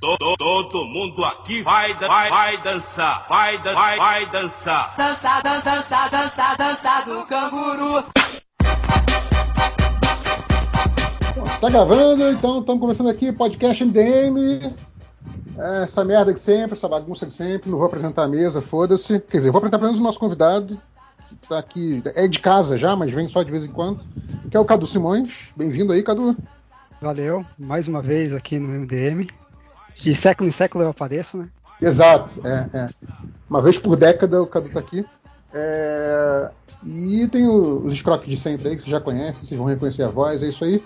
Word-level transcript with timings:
todo, 0.00 0.36
todo 0.36 0.86
mundo 0.86 1.24
aqui 1.24 1.62
vai, 1.62 1.94
vai, 1.94 2.30
vai 2.30 2.56
dançar, 2.58 3.26
vai, 3.28 3.58
vai, 3.58 3.96
vai 3.96 4.26
dançar. 4.26 4.94
Dança, 4.96 5.40
dança, 5.42 5.70
dança, 5.70 6.10
dança, 6.10 6.56
dança 6.58 7.04
do 7.06 7.26
canguru. 7.26 8.04
Tá 11.60 11.68
gravando, 11.70 12.30
então 12.30 12.60
estamos 12.60 12.80
começando 12.80 13.08
aqui 13.08 13.32
podcast 13.32 13.84
MDM. 13.84 14.74
É, 15.56 15.84
essa 15.84 16.04
merda 16.04 16.32
de 16.32 16.40
sempre, 16.40 16.76
essa 16.76 16.88
bagunça 16.88 17.26
de 17.26 17.34
sempre. 17.34 17.70
Não 17.70 17.78
vou 17.78 17.86
apresentar 17.86 18.24
a 18.24 18.28
mesa, 18.28 18.60
foda-se. 18.60 19.20
Quer 19.20 19.38
dizer, 19.38 19.50
vou 19.50 19.58
apresentar 19.58 19.76
apenas 19.76 19.98
o 19.98 20.02
nosso 20.02 20.18
convidado, 20.18 20.76
que 21.40 21.48
tá 21.48 21.58
aqui, 21.58 22.02
é 22.14 22.26
de 22.26 22.40
casa 22.40 22.76
já, 22.76 22.96
mas 22.96 23.12
vem 23.12 23.28
só 23.28 23.42
de 23.42 23.50
vez 23.50 23.64
em 23.64 23.68
quando, 23.68 24.04
que 24.50 24.56
é 24.56 24.60
o 24.60 24.64
Cadu 24.64 24.86
Simões. 24.86 25.48
Bem-vindo 25.56 25.92
aí, 25.92 26.02
Cadu. 26.02 26.36
Valeu, 27.00 27.44
mais 27.58 27.86
uma 27.86 28.00
vez 28.00 28.32
aqui 28.32 28.58
no 28.58 28.68
MDM. 28.68 29.26
De 29.94 30.14
século 30.14 30.48
em 30.48 30.52
século 30.52 30.84
eu 30.84 30.90
apareço, 30.90 31.36
né? 31.36 31.48
Exato, 31.80 32.40
é, 32.46 32.68
é. 32.72 32.86
Uma 33.48 33.60
vez 33.60 33.78
por 33.78 33.96
década 33.96 34.42
o 34.42 34.46
Cadu 34.46 34.68
tá 34.68 34.80
aqui. 34.80 35.04
É, 35.52 36.50
e 36.84 37.28
tem 37.28 37.46
os 37.48 37.92
escroques 37.92 38.28
de 38.28 38.36
sempre 38.36 38.68
aí, 38.68 38.76
que 38.76 38.82
vocês 38.82 38.90
já 38.90 39.00
conhecem, 39.00 39.46
vocês 39.46 39.58
vão 39.58 39.68
reconhecer 39.68 40.02
a 40.02 40.08
voz, 40.08 40.42
é 40.42 40.48
isso 40.48 40.64
aí. 40.64 40.82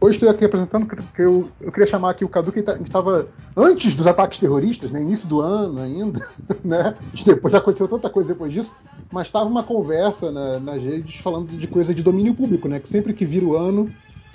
Hoje 0.00 0.16
estou 0.16 0.30
aqui 0.30 0.44
apresentando 0.44 0.86
porque 0.86 1.22
eu, 1.22 1.48
eu 1.60 1.70
queria 1.70 1.86
chamar 1.86 2.10
aqui 2.10 2.24
o 2.24 2.28
Cadu, 2.28 2.52
que 2.52 2.62
tá, 2.62 2.76
estava 2.76 3.28
antes 3.56 3.94
dos 3.94 4.06
ataques 4.06 4.38
terroristas, 4.38 4.90
né, 4.90 5.00
início 5.00 5.28
do 5.28 5.40
ano 5.40 5.80
ainda, 5.80 6.26
né? 6.64 6.94
Depois 7.24 7.52
já 7.52 7.58
aconteceu 7.58 7.88
tanta 7.88 8.08
coisa 8.08 8.32
depois 8.32 8.52
disso, 8.52 8.72
mas 9.12 9.26
estava 9.26 9.46
uma 9.46 9.62
conversa 9.62 10.30
na, 10.30 10.58
nas 10.60 10.82
redes 10.82 11.16
falando 11.16 11.48
de 11.48 11.66
coisa 11.66 11.94
de 11.94 12.02
domínio 12.02 12.34
público, 12.34 12.68
né? 12.68 12.80
Que 12.80 12.88
sempre 12.88 13.12
que 13.12 13.24
vira 13.24 13.44
o 13.44 13.56
ano 13.56 13.90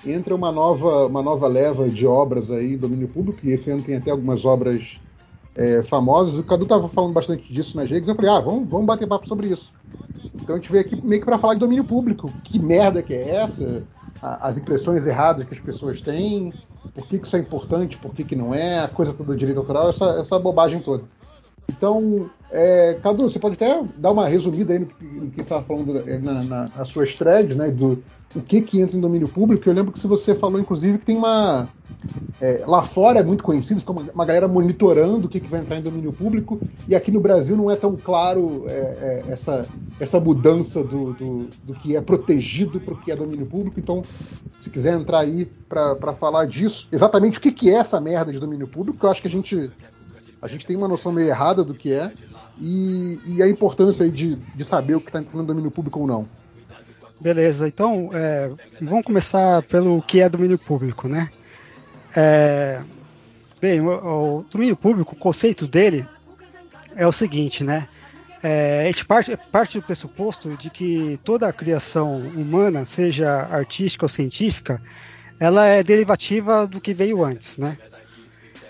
entra 0.06 0.36
uma 0.36 0.52
nova, 0.52 1.08
uma 1.08 1.22
nova 1.22 1.48
leva 1.48 1.88
de 1.90 2.06
obras 2.06 2.50
aí 2.50 2.74
em 2.74 2.78
domínio 2.78 3.08
público, 3.08 3.40
e 3.44 3.52
esse 3.52 3.70
ano 3.70 3.82
tem 3.82 3.96
até 3.96 4.12
algumas 4.12 4.46
obras 4.46 4.98
é, 5.56 5.84
famosas. 5.84 6.36
O 6.36 6.44
Cadu 6.44 6.64
estava 6.64 6.88
falando 6.88 7.14
bastante 7.14 7.52
disso 7.52 7.76
nas 7.76 7.90
redes, 7.90 8.08
eu 8.08 8.16
falei, 8.16 8.32
ah, 8.32 8.40
vamos, 8.40 8.68
vamos 8.68 8.86
bater 8.86 9.08
papo 9.08 9.28
sobre 9.28 9.48
isso. 9.48 9.74
Então 10.42 10.56
a 10.56 10.60
gente 10.60 10.72
veio 10.72 10.86
aqui 10.86 11.06
meio 11.06 11.22
que 11.22 11.26
para 11.26 11.38
falar 11.38 11.56
de 11.56 11.60
domínio 11.60 11.84
público. 11.84 12.32
Que 12.44 12.60
merda 12.60 13.02
que 13.02 13.14
é 13.14 13.36
essa? 13.36 13.84
as 14.22 14.58
impressões 14.58 15.06
erradas 15.06 15.46
que 15.46 15.54
as 15.54 15.60
pessoas 15.60 16.02
têm, 16.02 16.54
por 16.94 17.08
que, 17.08 17.20
que 17.20 17.28
isso 17.28 17.36
é 17.36 17.40
importante, 17.40 17.98
por 17.98 18.14
que, 18.14 18.24
que 18.24 18.36
não 18.36 18.54
é, 18.54 18.80
a 18.80 18.88
coisa 18.88 19.14
toda 19.14 19.32
do 19.32 19.38
direito 19.38 19.60
autoral, 19.60 19.90
essa, 19.90 20.22
essa 20.22 20.40
bobagem 20.40 20.80
toda. 20.80 21.04
Então, 21.70 22.30
é, 22.52 22.98
Cadu, 23.02 23.30
você 23.30 23.40
pode 23.40 23.56
até 23.56 23.82
dar 23.98 24.12
uma 24.12 24.28
resumida 24.28 24.74
aí 24.74 24.80
no 24.80 24.88
que, 24.88 25.04
no 25.04 25.30
que 25.30 25.36
você 25.36 25.42
estava 25.42 25.64
falando 25.64 25.98
é, 25.98 26.18
na, 26.18 26.44
na, 26.44 26.70
nas 26.76 26.88
suas 26.90 27.14
threads, 27.14 27.56
né, 27.56 27.70
do 27.70 28.04
o 28.36 28.42
que 28.42 28.62
que 28.62 28.80
entra 28.80 28.96
em 28.96 29.02
domínio 29.02 29.28
público. 29.28 29.68
Eu 29.68 29.74
lembro 29.74 29.92
que 29.92 30.06
você 30.06 30.36
falou, 30.36 30.60
inclusive, 30.60 30.98
que 31.00 31.06
tem 31.06 31.18
uma... 31.18 31.68
É, 32.42 32.64
lá 32.66 32.82
fora 32.82 33.20
é 33.20 33.24
muito 33.24 33.44
conhecido, 33.44 33.82
fica 33.82 33.92
uma, 33.92 34.02
uma, 34.14 34.26
galera 34.26 34.48
monitorando 34.48 35.26
o 35.28 35.30
que, 35.30 35.40
que 35.40 35.48
vai 35.48 35.60
entrar 35.60 35.78
em 35.78 35.82
domínio 35.82 36.14
público, 36.14 36.62
e 36.88 36.96
aqui 36.96 37.12
no 37.12 37.20
Brasil 37.20 37.58
não 37.58 37.70
é 37.70 37.76
tão 37.76 37.98
claro 37.98 38.66
é, 38.70 38.72
é 38.72 39.24
essa, 39.34 39.68
essa 40.00 40.18
mudança 40.18 40.82
do, 40.82 41.14
do, 41.14 41.50
do, 41.66 41.74
que 41.74 41.98
é 41.98 42.02
protegido 42.02 42.80
para 42.80 42.94
o 42.94 42.98
que 43.02 43.12
é 43.12 43.16
domínio 43.18 43.46
público. 43.46 43.80
Então, 43.80 44.02
se 44.62 44.70
quiser 44.70 44.94
entrar 44.94 45.20
aí 45.20 45.46
para 45.68 46.14
falar 46.14 46.46
disso, 46.46 46.88
exatamente 46.90 47.38
o 47.38 47.42
que, 47.42 47.52
que 47.52 47.70
é 47.70 47.74
essa 47.74 48.00
merda 48.00 48.32
de 48.32 48.40
domínio 48.40 48.68
público, 48.68 49.06
eu 49.06 49.10
acho 49.10 49.22
que 49.22 49.28
a 49.28 49.32
gente 49.32 49.70
a 50.42 50.48
gente 50.48 50.66
tem 50.66 50.78
uma 50.78 50.88
noção 50.88 51.12
meio 51.12 51.28
errada 51.28 51.66
do 51.66 51.74
que 51.74 51.92
é 51.92 52.14
e, 52.58 53.20
e 53.26 53.44
a 53.44 53.48
importância 53.48 54.10
de, 54.10 54.36
de 54.36 54.66
saber 54.66 54.96
o 54.96 55.02
que 55.02 55.10
está 55.10 55.20
entrando 55.20 55.42
no 55.42 55.48
domínio 55.48 55.72
público 55.72 56.00
ou 56.00 56.08
não. 56.08 56.39
Beleza, 57.20 57.68
então 57.68 58.12
é, 58.14 58.50
vamos 58.82 59.04
começar 59.04 59.62
pelo 59.64 60.02
que 60.02 60.22
é 60.22 60.30
domínio 60.30 60.58
público, 60.58 61.08
né? 61.08 61.30
É, 62.16 62.82
bem, 63.60 63.82
o, 63.82 64.40
o, 64.40 64.46
domínio 64.50 64.76
público, 64.76 65.16
o 65.16 65.20
conceito 65.20 65.68
dele 65.68 66.08
é 66.96 67.06
o 67.06 67.12
seguinte, 67.12 67.62
né? 67.62 67.88
É, 68.42 68.84
a 68.84 68.86
gente 68.86 69.06
parte, 69.06 69.38
parte 69.52 69.78
do 69.78 69.86
pressuposto 69.86 70.56
de 70.56 70.70
que 70.70 71.20
toda 71.22 71.46
a 71.46 71.54
criação 71.54 72.16
humana, 72.18 72.86
seja 72.86 73.30
artística 73.52 74.06
ou 74.06 74.10
científica, 74.10 74.82
ela 75.38 75.66
é 75.66 75.84
derivativa 75.84 76.66
do 76.66 76.80
que 76.80 76.94
veio 76.94 77.22
antes, 77.22 77.58
né? 77.58 77.78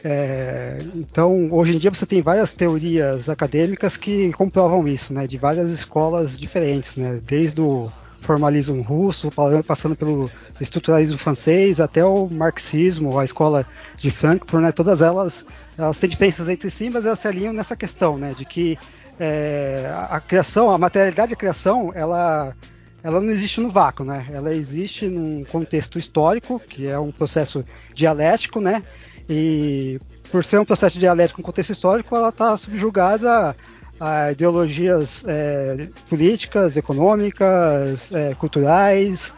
É, 0.03 0.79
então, 0.95 1.51
hoje 1.51 1.75
em 1.75 1.77
dia 1.77 1.93
você 1.93 2.05
tem 2.05 2.21
várias 2.21 2.53
teorias 2.55 3.29
acadêmicas 3.29 3.95
que 3.95 4.31
comprovam 4.33 4.87
isso, 4.87 5.13
né, 5.13 5.27
de 5.27 5.37
várias 5.37 5.69
escolas 5.69 6.37
diferentes, 6.37 6.95
né, 6.95 7.19
desde 7.25 7.59
o 7.59 7.91
formalismo 8.21 8.81
russo, 8.81 9.29
passando 9.65 9.95
pelo 9.95 10.29
estruturalismo 10.59 11.17
francês, 11.17 11.79
até 11.79 12.03
o 12.03 12.27
marxismo, 12.29 13.17
a 13.17 13.23
escola 13.23 13.65
de 13.97 14.11
Frankfurt, 14.11 14.63
né, 14.63 14.71
todas 14.71 15.01
elas, 15.01 15.45
elas 15.77 15.99
têm 15.99 16.09
diferenças 16.09 16.49
entre 16.49 16.69
si, 16.69 16.89
mas 16.89 17.05
elas 17.05 17.19
se 17.19 17.27
alinham 17.27 17.53
nessa 17.53 17.75
questão, 17.75 18.17
né, 18.17 18.33
de 18.37 18.45
que 18.45 18.77
é, 19.19 19.91
a 20.09 20.19
criação, 20.19 20.71
a 20.71 20.77
materialidade 20.77 21.31
da 21.31 21.35
criação, 21.35 21.91
ela 21.93 22.55
ela 23.01 23.21
não 23.21 23.29
existe 23.29 23.61
no 23.61 23.69
vácuo, 23.69 24.03
né? 24.03 24.27
Ela 24.29 24.53
existe 24.53 25.07
num 25.07 25.45
contexto 25.45 25.97
histórico, 25.97 26.59
que 26.59 26.85
é 26.85 26.99
um 26.99 27.11
processo 27.11 27.63
dialético, 27.93 28.59
né? 28.59 28.83
E 29.29 29.99
por 30.29 30.43
ser 30.43 30.59
um 30.59 30.65
processo 30.65 30.99
dialético 30.99 31.37
com 31.37 31.45
contexto 31.45 31.71
histórico, 31.71 32.15
ela 32.15 32.29
está 32.29 32.57
subjugada 32.57 33.55
a 33.99 34.31
ideologias 34.31 35.25
é, 35.27 35.89
políticas, 36.09 36.77
econômicas, 36.77 38.11
é, 38.11 38.33
culturais, 38.35 39.35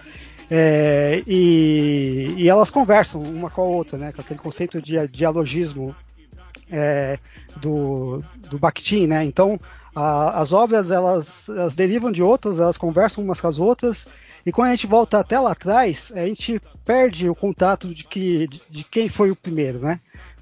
é, 0.50 1.24
e, 1.26 2.34
e, 2.38 2.50
elas 2.50 2.70
conversam 2.70 3.24
uma 3.24 3.50
com 3.50 3.62
a 3.62 3.66
outra, 3.66 3.98
né, 3.98 4.12
com 4.12 4.22
aquele 4.22 4.40
conceito 4.40 4.82
de 4.82 5.08
dialogismo 5.08 5.96
é, 6.70 7.18
do, 7.58 8.22
do 8.50 8.60
Bakhtin, 8.60 9.08
né? 9.08 9.24
Então, 9.24 9.60
a, 9.96 10.42
as 10.42 10.52
obras 10.52 10.92
elas, 10.92 11.48
elas 11.50 11.74
derivam 11.74 12.12
de 12.12 12.22
outras, 12.22 12.60
elas 12.60 12.78
conversam 12.78 13.24
umas 13.24 13.40
com 13.40 13.48
as 13.48 13.60
outras, 13.60 14.08
e 14.46 14.52
quando 14.52 14.70
a 14.70 14.72
gente 14.72 14.88
volta 14.88 15.20
até 15.20 15.40
lá 15.40 15.52
atrás, 15.52 16.12
a 16.16 16.26
gente 16.26 16.62
perde 16.84 17.30
o 17.30 17.36
contato 17.36 17.94
de, 17.94 18.04
que, 18.04 18.48
de, 18.48 18.62
de 18.70 18.84
quem 18.84 19.08
foi 19.08 19.32
o 19.32 19.36
primeiro, 19.36 19.80
né? 19.80 20.00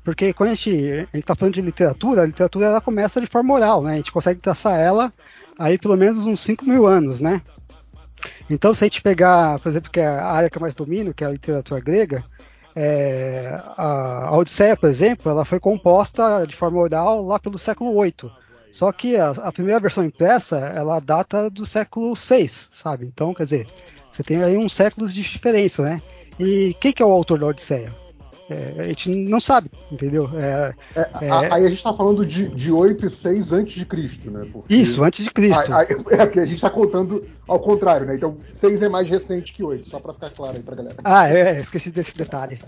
Porque 0.09 0.33
quando 0.33 0.49
a 0.49 0.55
gente 0.55 1.07
está 1.13 1.35
falando 1.35 1.53
de 1.53 1.61
literatura, 1.61 2.23
a 2.23 2.25
literatura 2.25 2.65
ela 2.65 2.81
começa 2.81 3.21
de 3.21 3.27
forma 3.27 3.53
oral, 3.53 3.83
né? 3.83 3.93
A 3.93 3.97
gente 3.97 4.11
consegue 4.11 4.41
traçar 4.41 4.79
ela 4.79 5.13
aí 5.57 5.77
pelo 5.77 5.95
menos 5.95 6.25
uns 6.25 6.39
5 6.39 6.65
mil 6.65 6.87
anos, 6.87 7.21
né? 7.21 7.43
Então, 8.49 8.73
se 8.73 8.83
a 8.83 8.87
gente 8.87 9.03
pegar, 9.03 9.59
por 9.59 9.69
exemplo, 9.69 9.91
que 9.91 9.99
é 9.99 10.07
a 10.07 10.25
área 10.25 10.49
que 10.49 10.57
eu 10.57 10.61
mais 10.61 10.73
domino, 10.73 11.13
que 11.13 11.23
é 11.23 11.27
a 11.27 11.31
literatura 11.31 11.79
grega, 11.79 12.23
é, 12.75 13.55
a 13.77 14.35
Odisseia, 14.35 14.75
por 14.75 14.89
exemplo, 14.89 15.31
ela 15.31 15.45
foi 15.45 15.59
composta 15.59 16.43
de 16.47 16.55
forma 16.55 16.79
oral 16.79 17.23
lá 17.23 17.37
pelo 17.39 17.59
século 17.59 17.93
8. 17.93 18.31
Só 18.71 18.91
que 18.91 19.15
a, 19.15 19.29
a, 19.29 19.51
primeira 19.51 19.79
versão 19.79 20.03
impressa, 20.03 20.57
ela 20.57 20.99
data 20.99 21.51
do 21.51 21.67
século 21.67 22.15
VI, 22.15 22.49
sabe? 22.49 23.05
Então, 23.05 23.31
quer 23.31 23.43
dizer, 23.43 23.67
você 24.09 24.23
tem 24.23 24.41
aí 24.43 24.57
uns 24.57 24.73
séculos 24.73 25.13
de 25.13 25.21
diferença, 25.21 25.83
né? 25.83 26.01
E 26.39 26.75
quem 26.79 26.91
que 26.91 27.03
é 27.03 27.05
o 27.05 27.11
autor 27.11 27.37
da 27.37 27.45
Odisseia? 27.45 27.93
É, 28.49 28.81
a 28.81 28.87
gente 28.87 29.09
não 29.09 29.39
sabe, 29.39 29.69
entendeu? 29.91 30.27
É, 30.33 30.73
é, 30.95 31.25
é 31.27 31.31
aí 31.31 31.65
a 31.65 31.69
gente 31.69 31.77
está 31.77 31.93
falando 31.93 32.25
de, 32.25 32.47
de 32.47 32.71
8 32.71 33.05
e 33.05 33.09
6 33.09 33.51
antes 33.53 33.75
de 33.75 33.85
Cristo, 33.85 34.31
né? 34.31 34.49
Porque, 34.51 34.73
isso, 34.73 35.03
antes 35.03 35.23
de 35.23 35.31
Cristo. 35.31 35.71
Aí, 35.71 35.85
é 36.17 36.25
que 36.25 36.39
a 36.39 36.45
gente 36.45 36.55
está 36.55 36.69
contando 36.69 37.27
ao 37.47 37.59
contrário, 37.59 38.07
né? 38.07 38.15
Então 38.15 38.37
6 38.49 38.81
é 38.81 38.89
mais 38.89 39.07
recente 39.07 39.53
que 39.53 39.63
8, 39.63 39.87
só 39.87 39.99
para 39.99 40.13
ficar 40.13 40.31
claro 40.31 40.57
aí 40.57 40.63
para 40.63 40.75
galera. 40.75 40.95
Ah, 41.03 41.29
é, 41.29 41.59
esqueci 41.59 41.91
desse 41.91 42.17
detalhe. 42.17 42.59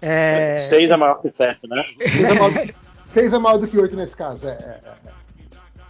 6 0.00 0.02
é, 0.02 0.92
é 0.92 0.96
maior 0.96 1.22
que 1.22 1.30
7, 1.30 1.60
né? 1.68 1.84
6 2.00 2.24
é 2.24 2.34
maior, 2.34 2.68
6 3.06 3.32
é 3.32 3.38
maior 3.38 3.58
do 3.58 3.68
que 3.68 3.78
8 3.78 3.94
nesse 3.94 4.16
caso, 4.16 4.48
é. 4.48 4.52
é, 4.52 4.80
é. 5.06 5.16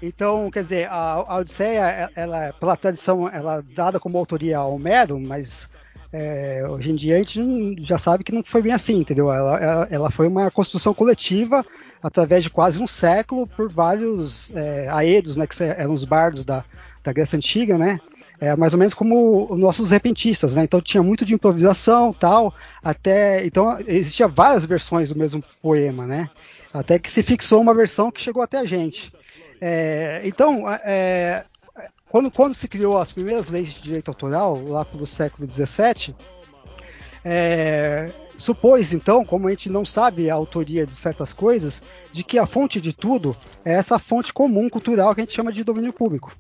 Então, 0.03 0.51
quer 0.51 0.61
dizer, 0.61 0.89
a, 0.89 1.25
a 1.27 1.37
Odisseia, 1.39 2.11
ela, 2.15 2.53
pela 2.53 2.77
tradição, 2.77 3.29
ela 3.29 3.59
é 3.59 3.63
dada 3.75 3.99
como 3.99 4.19
autoria 4.19 4.59
a 4.59 4.67
Homero, 4.67 5.19
mas 5.19 5.69
é, 6.13 6.65
hoje 6.69 6.91
em 6.91 6.97
dia 6.97 7.17
a 7.17 7.19
gente 7.19 7.77
já 7.83 7.99
sabe 7.99 8.25
que 8.25 8.33
não 8.33 8.43
foi 8.43 8.63
bem 8.63 8.73
assim, 8.73 8.99
entendeu? 8.99 9.33
Ela, 9.33 9.59
ela, 9.59 9.89
ela 9.91 10.11
foi 10.11 10.27
uma 10.27 10.51
construção 10.51 10.95
coletiva 10.95 11.65
através 12.03 12.45
de 12.45 12.51
quase 12.51 12.81
um 12.81 12.87
século 12.87 13.47
por 13.47 13.69
vários 13.71 14.53
é, 14.55 14.89
aedos, 14.91 15.37
né, 15.37 15.47
que 15.47 15.63
eram 15.63 15.93
os 15.93 16.05
bardos 16.05 16.45
da, 16.45 16.65
da 17.03 17.13
Grécia 17.13 17.37
Antiga, 17.37 17.77
né? 17.77 17.99
É 18.39 18.55
mais 18.55 18.75
ou 18.75 18.79
menos 18.79 18.93
como 18.93 19.51
os 19.51 19.59
nossos 19.59 19.91
repentistas, 19.91 20.55
né? 20.55 20.65
Então 20.65 20.81
tinha 20.81 21.03
muito 21.03 21.25
de 21.25 21.33
improvisação, 21.33 22.13
tal, 22.13 22.55
até 22.85 23.47
então 23.47 23.79
existia 23.87 24.29
várias 24.29 24.67
versões 24.67 25.09
do 25.09 25.19
mesmo 25.19 25.43
poema, 25.63 26.07
né? 26.07 26.29
Até 26.73 26.99
que 26.99 27.11
se 27.11 27.23
fixou 27.23 27.61
uma 27.63 27.75
versão 27.75 28.11
que 28.11 28.21
chegou 28.21 28.43
até 28.43 28.59
a 28.59 28.65
gente. 28.67 29.11
É, 29.59 30.21
então, 30.25 30.71
é, 30.85 31.45
quando, 32.17 32.31
quando, 32.31 32.55
se 32.55 32.67
criou 32.67 32.97
as 32.97 33.13
primeiras 33.13 33.51
leis 33.51 33.69
de 33.75 33.83
direito 33.83 34.09
autoral, 34.09 34.59
lá 34.67 34.87
pelo 34.87 35.07
século 35.07 35.47
XVII, 35.47 36.15
é, 37.23 38.11
supôs, 38.39 38.95
então, 38.95 39.23
como 39.23 39.49
a 39.49 39.51
gente 39.51 39.69
não 39.69 39.85
sabe 39.85 40.31
a 40.31 40.35
autoria 40.35 40.87
de 40.87 40.97
certas 40.97 41.35
coisas, 41.35 41.83
de 42.11 42.25
que 42.25 42.39
a 42.39 42.47
fonte 42.47 42.81
de 42.81 42.95
tudo 42.95 43.37
é 43.63 43.75
essa 43.75 43.99
fonte 43.99 44.33
comum 44.33 44.67
cultural 44.71 45.15
que 45.15 45.21
a 45.21 45.25
gente 45.25 45.37
chama 45.37 45.53
de 45.53 45.63
domínio 45.63 45.93
público. 45.93 46.35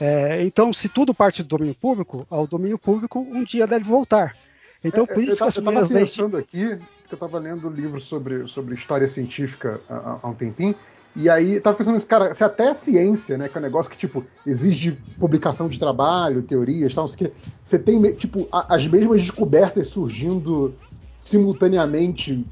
É, 0.00 0.44
então, 0.44 0.72
se 0.72 0.88
tudo 0.88 1.12
parte 1.12 1.42
do 1.42 1.48
domínio 1.48 1.74
público, 1.74 2.24
ao 2.30 2.46
domínio 2.46 2.78
público 2.78 3.18
um 3.18 3.42
dia 3.42 3.66
deve 3.66 3.84
voltar. 3.84 4.36
Então, 4.84 5.04
por 5.04 5.20
isso 5.20 5.32
eu, 5.32 5.36
que 5.38 5.42
as 5.42 5.54
primeiras 5.54 5.90
leis. 5.90 6.16
aqui, 6.16 6.36
porque 6.38 6.76
eu 7.10 7.14
estava 7.14 7.40
lendo 7.40 7.68
livro 7.68 8.00
sobre, 8.00 8.46
sobre 8.46 8.76
história 8.76 9.08
científica 9.08 9.80
há, 9.90 10.20
há 10.22 10.28
um 10.28 10.34
tempinho, 10.34 10.76
e 11.14 11.28
aí 11.28 11.60
tava 11.60 11.76
pensando 11.76 11.94
nisso, 11.94 12.06
cara, 12.06 12.32
se 12.32 12.42
até 12.42 12.70
a 12.70 12.74
ciência, 12.74 13.36
né, 13.36 13.48
que 13.48 13.56
é 13.56 13.60
um 13.60 13.62
negócio 13.62 13.90
que, 13.90 13.96
tipo, 13.96 14.24
exige 14.46 14.96
publicação 15.18 15.68
de 15.68 15.78
trabalho, 15.78 16.42
teorias, 16.42 16.94
tal, 16.94 17.04
não 17.04 17.08
sei 17.08 17.14
o 17.14 17.30
quê, 17.30 17.36
você 17.64 17.78
tem, 17.78 18.00
tipo, 18.14 18.48
a, 18.50 18.74
as 18.74 18.86
mesmas 18.86 19.20
descobertas 19.20 19.88
surgindo 19.88 20.74
simultaneamente, 21.20 22.44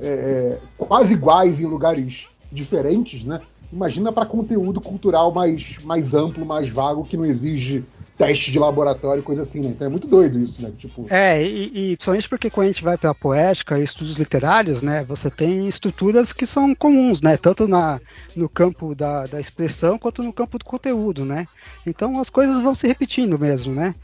é, 0.00 0.08
é, 0.08 0.60
quase 0.76 1.14
iguais 1.14 1.60
em 1.60 1.66
lugares 1.66 2.28
diferentes, 2.50 3.24
né? 3.24 3.42
Imagina 3.70 4.10
para 4.12 4.24
conteúdo 4.24 4.80
cultural 4.80 5.32
mais, 5.32 5.76
mais 5.84 6.14
amplo, 6.14 6.46
mais 6.46 6.68
vago, 6.70 7.04
que 7.04 7.16
não 7.16 7.26
exige 7.26 7.84
teste 8.18 8.50
de 8.50 8.58
laboratório, 8.58 9.22
coisa 9.22 9.42
assim, 9.42 9.60
né? 9.60 9.68
Então 9.68 9.86
é 9.86 9.90
muito 9.90 10.08
doido 10.08 10.38
isso, 10.38 10.60
né? 10.60 10.72
Tipo... 10.76 11.06
É, 11.08 11.40
e, 11.42 11.92
e 11.92 11.96
principalmente 11.96 12.28
porque 12.28 12.50
quando 12.50 12.64
a 12.64 12.72
gente 12.72 12.82
vai 12.82 12.98
para 12.98 13.10
a 13.10 13.14
poética 13.14 13.78
e 13.78 13.84
estudos 13.84 14.16
literários, 14.16 14.82
né? 14.82 15.04
Você 15.04 15.30
tem 15.30 15.68
estruturas 15.68 16.32
que 16.32 16.44
são 16.44 16.74
comuns, 16.74 17.22
né? 17.22 17.36
Tanto 17.36 17.68
na, 17.68 18.00
no 18.34 18.48
campo 18.48 18.92
da, 18.92 19.26
da 19.26 19.40
expressão 19.40 19.98
quanto 19.98 20.22
no 20.22 20.32
campo 20.32 20.58
do 20.58 20.64
conteúdo, 20.64 21.24
né? 21.24 21.46
Então 21.86 22.20
as 22.20 22.28
coisas 22.28 22.58
vão 22.58 22.74
se 22.74 22.88
repetindo 22.88 23.38
mesmo, 23.38 23.72
né? 23.72 23.94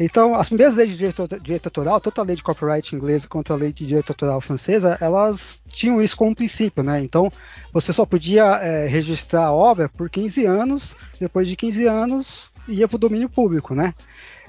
Então, 0.00 0.34
as 0.34 0.48
primeiras 0.48 0.76
leis 0.76 0.90
de 0.90 0.96
direito, 0.96 1.28
direito 1.40 1.66
autoral, 1.66 2.00
tanto 2.00 2.20
a 2.20 2.24
lei 2.24 2.34
de 2.34 2.42
copyright 2.42 2.94
inglesa 2.94 3.28
quanto 3.28 3.52
a 3.52 3.56
lei 3.56 3.72
de 3.72 3.86
direito 3.86 4.10
autoral 4.10 4.40
francesa, 4.40 4.96
elas 5.00 5.62
tinham 5.68 6.02
isso 6.02 6.16
como 6.16 6.34
princípio, 6.34 6.82
né? 6.82 7.02
Então, 7.02 7.30
você 7.72 7.92
só 7.92 8.04
podia 8.04 8.56
é, 8.56 8.86
registrar 8.86 9.44
a 9.46 9.52
obra 9.52 9.88
por 9.88 10.10
15 10.10 10.44
anos, 10.44 10.96
depois 11.20 11.46
de 11.46 11.54
15 11.54 11.86
anos, 11.86 12.51
ia 12.68 12.88
para 12.88 12.96
o 12.96 12.98
domínio 12.98 13.28
público, 13.28 13.74
né? 13.74 13.94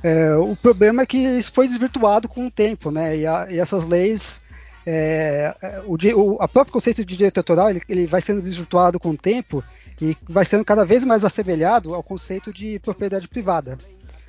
É, 0.04 0.36
o 0.36 0.56
problema 0.56 1.04
é 1.04 1.06
que 1.06 1.18
isso 1.18 1.52
foi 1.54 1.68
desvirtuado 1.68 2.28
com 2.28 2.48
o 2.48 2.52
tempo, 2.52 2.92
né? 2.92 3.18
E, 3.18 3.26
a, 3.26 3.48
e 3.50 3.60
essas 3.60 3.88
leis, 3.88 4.42
é, 4.86 5.56
é 5.62 5.82
o, 5.86 5.96
o 6.20 6.38
a 6.42 6.48
próprio 6.48 6.74
conceito 6.74 7.06
de 7.06 7.16
direito 7.16 7.38
autoral, 7.38 7.70
ele, 7.70 7.82
ele, 7.88 8.06
vai 8.06 8.22
sendo 8.22 8.42
desvirtuado 8.42 9.00
com 9.00 9.12
o 9.12 9.18
tempo 9.18 9.64
e 10.02 10.18
vai 10.28 10.44
sendo 10.44 10.66
cada 10.66 10.86
vez 10.86 11.04
mais 11.04 11.24
assemelhado 11.24 11.94
ao 11.94 12.04
conceito 12.04 12.52
de 12.52 12.80
propriedade 12.80 13.28
privada. 13.28 13.78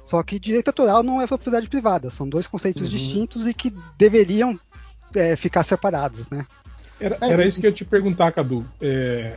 Só 0.07 0.23
que 0.23 0.39
direito 0.39 0.69
autoral 0.69 1.03
não 1.03 1.21
é 1.21 1.27
propriedade 1.27 1.67
privada, 1.67 2.11
são 2.11 2.29
dois 2.29 2.47
conceitos 2.47 2.83
uhum. 2.83 2.89
distintos 2.89 3.47
e 3.47 3.55
que 3.55 3.75
deveriam 3.99 4.59
é, 5.15 5.35
ficar 5.35 5.63
separados, 5.63 6.31
né? 6.31 6.47
Era, 7.01 7.19
era, 7.21 7.45
isso 7.45 7.61
que 7.61 7.67
eu 7.67 7.71
ia 7.71 7.77
te 7.77 7.85
perguntar, 7.85 8.31
Cadu. 8.33 8.65
É, 8.81 9.37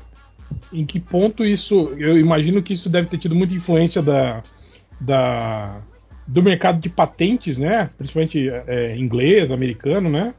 em 0.72 0.86
que 0.86 1.00
ponto 1.00 1.46
isso. 1.46 1.94
Eu 1.98 2.18
imagino 2.18 2.62
que 2.62 2.74
isso 2.74 2.90
deve 2.90 3.08
ter 3.08 3.18
tido 3.18 3.36
muita 3.36 3.54
influência 3.54 4.02
da, 4.02 4.44
da 5.00 5.82
do 6.28 6.44
mercado 6.44 6.82
de 6.82 6.90
patentes, 6.90 7.58
né? 7.58 7.90
Principalmente 7.98 8.50
é, 8.68 8.98
inglês, 8.98 9.52
americano, 9.52 10.10
né? 10.10 10.34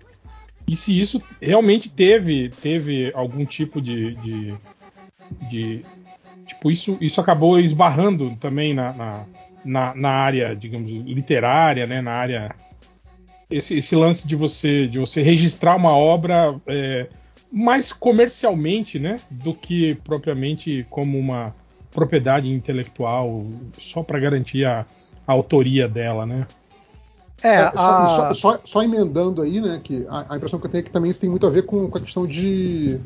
E 0.67 0.77
se 0.77 0.99
isso 0.99 1.23
realmente 1.41 1.89
teve, 1.89 2.51
teve 2.51 3.11
algum 3.15 3.45
tipo 3.47 3.81
de, 3.81 4.15
de, 4.17 4.55
de 5.49 5.85
tipo 6.47 6.71
isso, 6.71 6.99
isso 7.01 7.21
acabou 7.21 7.59
esbarrando 7.59 8.35
também 8.37 8.75
na, 8.75 8.93
na, 8.93 9.25
na, 9.65 9.95
na, 9.95 10.11
área, 10.11 10.55
digamos, 10.55 10.91
literária, 10.91 11.87
né? 11.87 12.03
Na 12.03 12.13
área 12.13 12.55
esse, 13.51 13.79
esse 13.79 13.97
lance 13.97 14.29
de 14.29 14.37
você 14.37 14.87
de 14.87 14.99
você 14.99 15.23
registrar 15.23 15.75
uma 15.75 15.97
obra 15.97 16.55
é, 16.67 17.09
mais 17.51 17.93
comercialmente, 17.93 18.99
né, 18.99 19.21
do 19.31 19.55
que 19.55 19.95
propriamente 20.05 20.87
como 20.91 21.19
uma 21.19 21.55
propriedade 21.91 22.49
intelectual 22.49 23.47
só 23.79 24.03
para 24.03 24.21
garantir 24.21 24.65
a, 24.65 24.85
a, 25.27 25.33
autoria 25.33 25.89
dela, 25.89 26.27
né? 26.27 26.47
É, 27.43 27.49
é 27.49 27.61
a... 27.61 27.73
só, 27.73 28.35
só, 28.35 28.61
só, 28.65 28.83
emendando 28.83 29.43
aí, 29.43 29.61
né, 29.61 29.81
que 29.83 30.07
a, 30.09 30.35
a, 30.35 30.37
impressão 30.37 30.59
que 30.59 30.67
eu 30.67 30.71
tenho 30.71 30.81
é 30.81 30.85
que 30.85 30.91
também 30.91 31.11
isso 31.11 31.21
tem 31.21 31.31
muito 31.31 31.47
a 31.47 31.51
ver 31.51 31.65
com, 31.65 31.89
com 31.89 31.99
a 31.99 32.01
questão 32.01 32.27
de, 32.27 32.99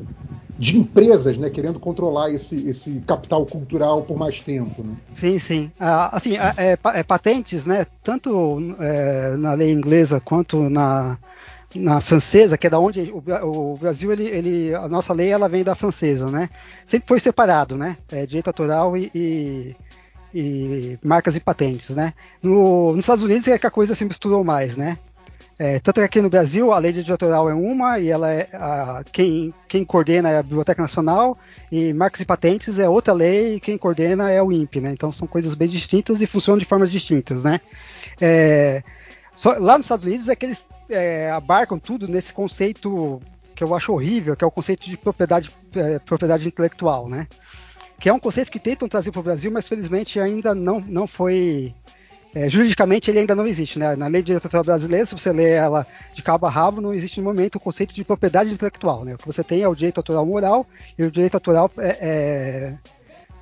de 0.57 0.77
empresas, 0.77 1.37
né, 1.37 1.49
querendo 1.49 1.79
controlar 1.79 2.31
esse, 2.31 2.67
esse 2.67 3.01
capital 3.07 3.45
cultural 3.45 4.01
por 4.01 4.17
mais 4.17 4.39
tempo, 4.41 4.83
né? 4.85 4.95
Sim, 5.13 5.39
sim. 5.39 5.71
Ah, 5.79 6.15
assim, 6.15 6.35
é, 6.35 6.77
é, 6.95 7.03
patentes, 7.03 7.65
né, 7.65 7.85
tanto 8.03 8.59
é, 8.79 9.37
na 9.37 9.53
lei 9.53 9.71
inglesa 9.71 10.19
quanto 10.19 10.69
na 10.69 11.17
na 11.75 12.01
francesa, 12.01 12.57
que 12.57 12.67
é 12.67 12.69
da 12.69 12.79
onde 12.79 13.11
o, 13.11 13.23
o 13.73 13.77
Brasil, 13.77 14.11
ele, 14.11 14.25
ele, 14.25 14.75
a 14.75 14.87
nossa 14.87 15.13
lei 15.13 15.29
ela 15.29 15.49
vem 15.49 15.63
da 15.63 15.75
francesa, 15.75 16.29
né? 16.29 16.49
Sempre 16.85 17.07
foi 17.07 17.19
separado, 17.19 17.77
né? 17.77 17.97
É, 18.11 18.25
direito 18.25 18.47
autoral 18.47 18.95
e, 18.95 19.11
e, 19.13 19.75
e, 20.33 20.99
marcas 21.03 21.35
e 21.35 21.39
patentes, 21.39 21.95
né? 21.95 22.13
No, 22.41 22.91
nos 22.91 22.99
Estados 22.99 23.23
Unidos 23.23 23.47
é 23.47 23.57
que 23.57 23.67
a 23.67 23.71
coisa 23.71 23.95
se 23.95 24.05
misturou 24.05 24.43
mais, 24.43 24.77
né? 24.77 24.97
É, 25.57 25.79
tanto 25.79 25.99
que 25.99 26.05
aqui 26.05 26.21
no 26.21 26.29
Brasil 26.29 26.71
a 26.71 26.79
lei 26.79 26.91
de 26.91 27.03
direito 27.03 27.23
autoral 27.23 27.49
é 27.49 27.53
uma 27.53 27.99
e 27.99 28.09
ela 28.09 28.31
é 28.31 28.49
a, 28.53 29.03
quem, 29.11 29.53
quem 29.67 29.85
coordena 29.85 30.29
é 30.29 30.39
a 30.39 30.43
Biblioteca 30.43 30.81
Nacional 30.81 31.37
e 31.71 31.93
marcas 31.93 32.21
e 32.21 32.25
patentes 32.25 32.79
é 32.79 32.89
outra 32.89 33.13
lei 33.13 33.55
e 33.55 33.59
quem 33.59 33.77
coordena 33.77 34.31
é 34.31 34.41
o 34.41 34.51
INPE, 34.51 34.81
né? 34.81 34.91
Então 34.91 35.11
são 35.11 35.27
coisas 35.27 35.53
bem 35.53 35.67
distintas 35.67 36.21
e 36.21 36.25
funcionam 36.25 36.57
de 36.57 36.65
formas 36.65 36.91
distintas, 36.91 37.43
né? 37.43 37.61
É, 38.19 38.81
só, 39.35 39.57
lá 39.59 39.77
nos 39.77 39.85
Estados 39.85 40.05
Unidos 40.05 40.27
é 40.29 40.35
que 40.35 40.45
eles 40.45 40.67
é, 40.89 41.31
abarcam 41.31 41.79
tudo 41.79 42.07
nesse 42.07 42.33
conceito 42.33 43.19
que 43.55 43.63
eu 43.63 43.75
acho 43.75 43.93
horrível, 43.93 44.35
que 44.35 44.43
é 44.43 44.47
o 44.47 44.51
conceito 44.51 44.89
de 44.89 44.97
propriedade, 44.97 45.51
é, 45.75 45.99
propriedade 45.99 46.47
intelectual, 46.47 47.07
né? 47.07 47.27
Que 47.99 48.09
é 48.09 48.13
um 48.13 48.19
conceito 48.19 48.51
que 48.51 48.59
tentam 48.59 48.87
trazer 48.87 49.11
para 49.11 49.19
o 49.19 49.23
Brasil, 49.23 49.51
mas 49.51 49.67
felizmente 49.67 50.19
ainda 50.19 50.53
não, 50.53 50.79
não 50.79 51.07
foi. 51.07 51.73
É, 52.35 52.49
juridicamente 52.49 53.11
ele 53.11 53.19
ainda 53.19 53.35
não 53.35 53.45
existe, 53.45 53.77
né? 53.77 53.95
Na 53.95 54.07
lei 54.07 54.21
de 54.21 54.27
direito 54.27 54.45
autoral 54.45 54.63
brasileira, 54.63 55.05
se 55.05 55.13
você 55.13 55.31
ler 55.31 55.51
ela 55.51 55.85
de 56.15 56.23
cabo 56.23 56.47
a 56.47 56.49
rabo, 56.49 56.81
não 56.81 56.93
existe 56.93 57.21
no 57.21 57.25
momento 57.25 57.55
o 57.55 57.59
conceito 57.59 57.93
de 57.93 58.03
propriedade 58.03 58.51
intelectual, 58.51 59.05
né? 59.05 59.13
O 59.13 59.17
que 59.17 59.27
você 59.27 59.43
tem 59.43 59.61
é 59.61 59.67
o 59.67 59.75
direito 59.75 59.99
autoral 59.99 60.25
moral 60.25 60.65
e 60.97 61.03
o 61.03 61.11
direito 61.11 61.35
autoral 61.35 61.69
é, 61.77 61.97
é 62.01 62.73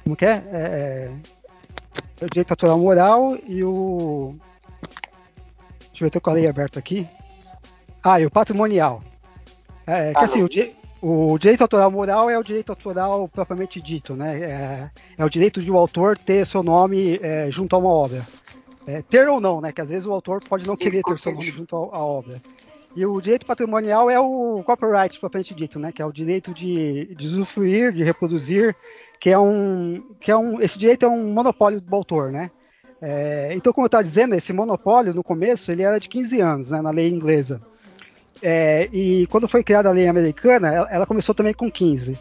como 0.04 0.16
que 0.16 0.26
é? 0.26 0.44
é? 0.52 1.12
é 2.20 2.26
o 2.26 2.30
direito 2.30 2.52
autoral 2.52 2.78
moral 2.78 3.38
e 3.48 3.64
o 3.64 4.36
Deixa 6.02 6.04
eu 6.04 6.08
ver, 6.08 6.12
tô 6.12 6.22
com 6.22 6.32
a 6.32 6.34
lei 6.34 6.48
aberta 6.48 6.80
aqui. 6.80 7.08
Ah, 8.04 8.20
e 8.20 8.26
o 8.26 8.32
patrimonial. 8.32 9.02
É, 9.86 10.10
é 10.10 10.14
que 10.14 10.20
ah, 10.20 10.24
assim, 10.24 10.44
o, 10.44 10.50
di 10.50 10.74
o, 11.02 11.38
direito 11.38 11.62
autoral 11.62 11.92
moral 11.92 12.30
é 12.30 12.38
o 12.38 12.44
direito 12.44 12.72
autoral 12.72 13.28
propriamente 13.28 13.82
dito, 13.82 14.16
né? 14.16 14.40
É, 14.40 14.90
é 15.18 15.26
o 15.26 15.30
direito 15.30 15.62
de 15.62 15.72
o 15.72 15.78
autor 15.78 16.18
ter 16.18 16.46
seu 16.46 16.64
nome 16.64 17.20
é, 17.22 17.50
junto 17.52 17.76
a 17.76 17.80
uma 17.80 17.90
obra. 17.90 18.26
É, 18.88 19.02
ter 19.02 19.28
ou 19.28 19.40
não, 19.40 19.62
né? 19.62 19.72
Que 19.72 19.82
às 19.82 19.90
vezes 19.90 20.08
o 20.08 20.12
autor 20.12 20.40
pode 20.48 20.66
não 20.66 20.76
querer 20.76 21.04
ter 21.04 21.20
seu 21.20 21.34
nome 21.34 21.46
junto 21.46 21.76
à 21.76 22.04
obra. 22.04 22.42
E 22.96 23.06
o 23.06 23.20
direito 23.20 23.46
patrimonial 23.46 24.10
é 24.10 24.20
o 24.20 24.64
copyright 24.66 25.20
propriamente 25.20 25.54
dito, 25.54 25.80
né? 25.80 25.92
Que 25.92 26.02
é 26.02 26.06
o 26.06 26.12
direito 26.12 26.54
de, 26.54 27.14
de 27.16 27.28
usufruir, 27.28 27.94
de 27.94 28.04
reproduzir, 28.04 28.76
que 29.20 29.30
é 29.30 29.40
um, 29.40 30.04
que 30.20 30.32
é 30.32 30.36
um, 30.36 30.60
esse 30.60 30.78
direito 30.78 31.06
é 31.06 31.10
um 31.10 31.32
monopólio 31.32 31.80
do 31.80 31.96
autor, 31.96 32.32
né? 32.32 32.52
É, 33.02 33.54
então, 33.56 33.74
como 33.74 33.86
eu 33.86 33.88
estava 33.88 34.04
dizendo, 34.04 34.36
esse 34.36 34.54
monopólio 34.54 35.14
no 35.14 35.24
começo 35.24 35.72
ele 35.72 35.82
era 35.82 36.00
de 36.00 36.08
15 36.08 36.40
anos 36.40 36.72
né, 36.72 36.82
na 36.82 36.92
lei 36.92 37.10
inglesa. 37.10 37.62
É, 38.42 38.90
e 38.92 39.28
quando 39.28 39.48
foi 39.48 39.64
criada 39.64 39.90
a 39.90 39.92
lei 39.92 40.08
americana, 40.08 40.70
ela, 40.70 40.88
ela, 40.90 41.06
começou 41.06 41.36
também 41.36 41.54
com 41.54 41.72
15. 41.72 42.18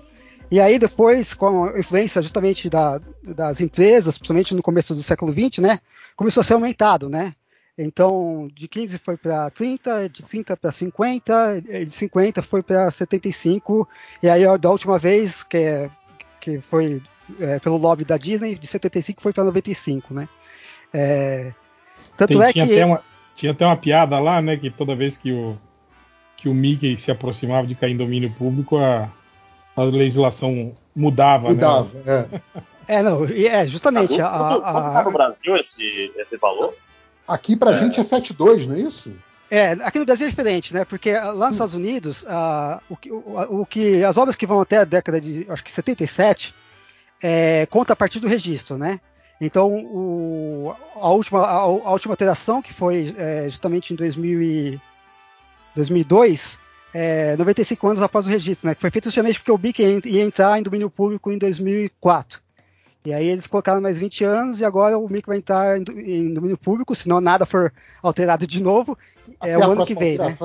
E 0.51 0.61
aí 0.61 0.79
depois, 0.79 1.33
com 1.33 1.65
a 1.65 1.79
influência 1.79 2.21
justamente 2.21 2.69
da, 2.69 3.01
das 3.23 3.61
empresas, 3.61 4.19
principalmente 4.19 4.55
no 4.55 4.63
começo 4.63 4.95
do 4.95 5.03
século 5.03 5.33
XX, 5.33 5.59
né, 5.59 5.79
começou 6.17 6.41
a 6.41 6.45
ser 6.45 6.55
aumentado, 6.55 7.09
né? 7.09 7.35
Então, 7.79 8.49
de 8.55 8.69
15 8.69 8.99
foi 8.99 9.17
para 9.17 9.49
30, 9.51 10.09
de 10.11 10.23
30 10.23 10.57
para 10.57 10.71
50, 10.71 11.63
de 11.87 11.91
50 11.91 12.43
foi 12.43 12.63
para 12.63 12.91
75, 12.91 13.89
e 14.23 14.29
aí 14.29 14.43
da 14.59 14.71
última 14.71 14.99
vez, 14.99 15.43
que, 15.43 15.57
é, 15.57 15.91
que 16.41 16.61
foi 16.69 17.01
é, 17.39 17.59
pelo 17.59 17.79
lobby 17.79 18.05
da 18.05 18.19
Disney, 18.19 18.55
de 18.55 18.67
75 18.67 19.23
foi 19.23 19.33
para 19.33 19.45
95, 19.45 20.13
né? 20.13 20.29
É, 20.93 21.53
tanto 22.17 22.39
Tem, 22.39 22.43
é 22.43 22.53
que. 22.53 22.61
Até 22.61 22.85
uma, 22.85 23.03
tinha 23.37 23.53
até 23.53 23.65
uma 23.65 23.77
piada 23.77 24.19
lá, 24.19 24.43
né? 24.43 24.57
Que 24.57 24.71
toda 24.71 24.95
vez 24.95 25.17
que 25.17 25.33
o, 25.33 25.57
que 26.41 26.49
o 26.49 26.55
Mickey 26.55 26.97
se 26.97 27.11
aproximava 27.11 27.67
de 27.67 27.75
cair 27.75 27.93
em 27.93 27.97
domínio 27.97 28.33
público, 28.33 28.79
a, 28.79 29.11
a 29.77 29.83
legislação 29.83 30.75
mudava, 30.97 31.49
né? 31.49 31.55
mudava 31.55 31.99
né? 32.05 32.29
É. 32.87 32.97
é, 32.97 33.03
não, 33.03 33.27
é 33.27 33.67
justamente. 33.67 34.17
Tá, 34.17 34.27
a, 34.27 34.55
a, 34.55 34.93
tá 34.95 35.05
no 35.05 35.13
Brasil 35.13 35.57
esse, 35.57 36.13
esse 36.17 36.37
valor? 36.39 36.75
Aqui 37.29 37.55
pra 37.55 37.73
é. 37.73 37.77
gente 37.77 38.01
é 38.01 38.03
7,2, 38.03 38.67
não 38.67 38.75
é 38.75 38.81
isso? 38.81 39.13
É, 39.51 39.73
aqui 39.73 39.99
no 39.99 40.07
Brasil 40.07 40.27
é 40.27 40.31
diferente, 40.31 40.73
né? 40.73 40.85
Porque 40.85 41.13
lá 41.13 41.35
nos 41.35 41.49
hum. 41.49 41.51
Estados 41.51 41.75
Unidos, 41.75 42.23
uh, 42.23 42.81
o, 42.89 42.97
que, 42.97 43.13
o, 43.13 43.61
o, 43.61 43.67
que, 43.67 44.03
as 44.03 44.17
obras 44.17 44.35
que 44.35 44.47
vão 44.47 44.63
até 44.63 44.79
a 44.79 44.85
década 44.85 45.21
de, 45.21 45.45
acho 45.49 45.63
que 45.63 45.71
77, 45.71 46.55
é, 47.23 47.67
conta 47.67 47.93
a 47.93 47.97
partir 47.97 48.19
do 48.19 48.29
registro, 48.29 48.79
né? 48.79 48.99
Então, 49.41 49.69
o, 49.69 50.75
a, 50.97 51.11
última, 51.11 51.41
a, 51.41 51.59
a, 51.59 51.93
última 51.93 52.13
alteração, 52.13 52.63
que 52.63 52.73
foi 52.73 53.15
é, 53.19 53.45
justamente 53.45 53.93
em 53.93 53.97
2000 53.97 54.43
e, 54.43 54.81
2002, 55.75 56.59
é, 56.93 57.37
95 57.37 57.87
anos 57.87 58.03
após 58.03 58.27
o 58.27 58.31
registro, 58.31 58.69
né, 58.69 58.75
que 58.75 58.81
foi 58.81 58.91
feito 58.91 59.05
justamente 59.05 59.39
porque 59.39 59.53
o 59.53 59.59
BIC 59.59 59.81
ia, 60.05 60.23
entrar 60.23 60.59
em 60.59 60.63
domínio 60.63 60.91
público 60.91 61.31
em 61.31 61.39
2004. 61.39 62.41
E 63.05 63.15
aí 63.15 63.29
eles 63.29 63.47
colocaram 63.47 63.81
mais 63.81 63.99
20 63.99 64.25
anos 64.25 64.61
e 64.61 64.65
agora 64.65 64.99
o 64.99 65.09
Mickey 65.09 65.27
vai 65.27 65.39
entrar 65.39 65.79
em, 65.79 65.83
em 65.83 66.35
domínio 66.35 66.59
público, 66.59 66.95
se 66.95 67.09
não 67.09 67.19
nada 67.19 67.47
for 67.47 67.73
alterado 68.03 68.47
de 68.47 68.63
novo, 68.63 68.97
é 69.41 69.57
o 69.57 69.71
ano 69.71 69.87
que 69.87 69.95
vem, 69.95 70.19
né? 70.19 70.37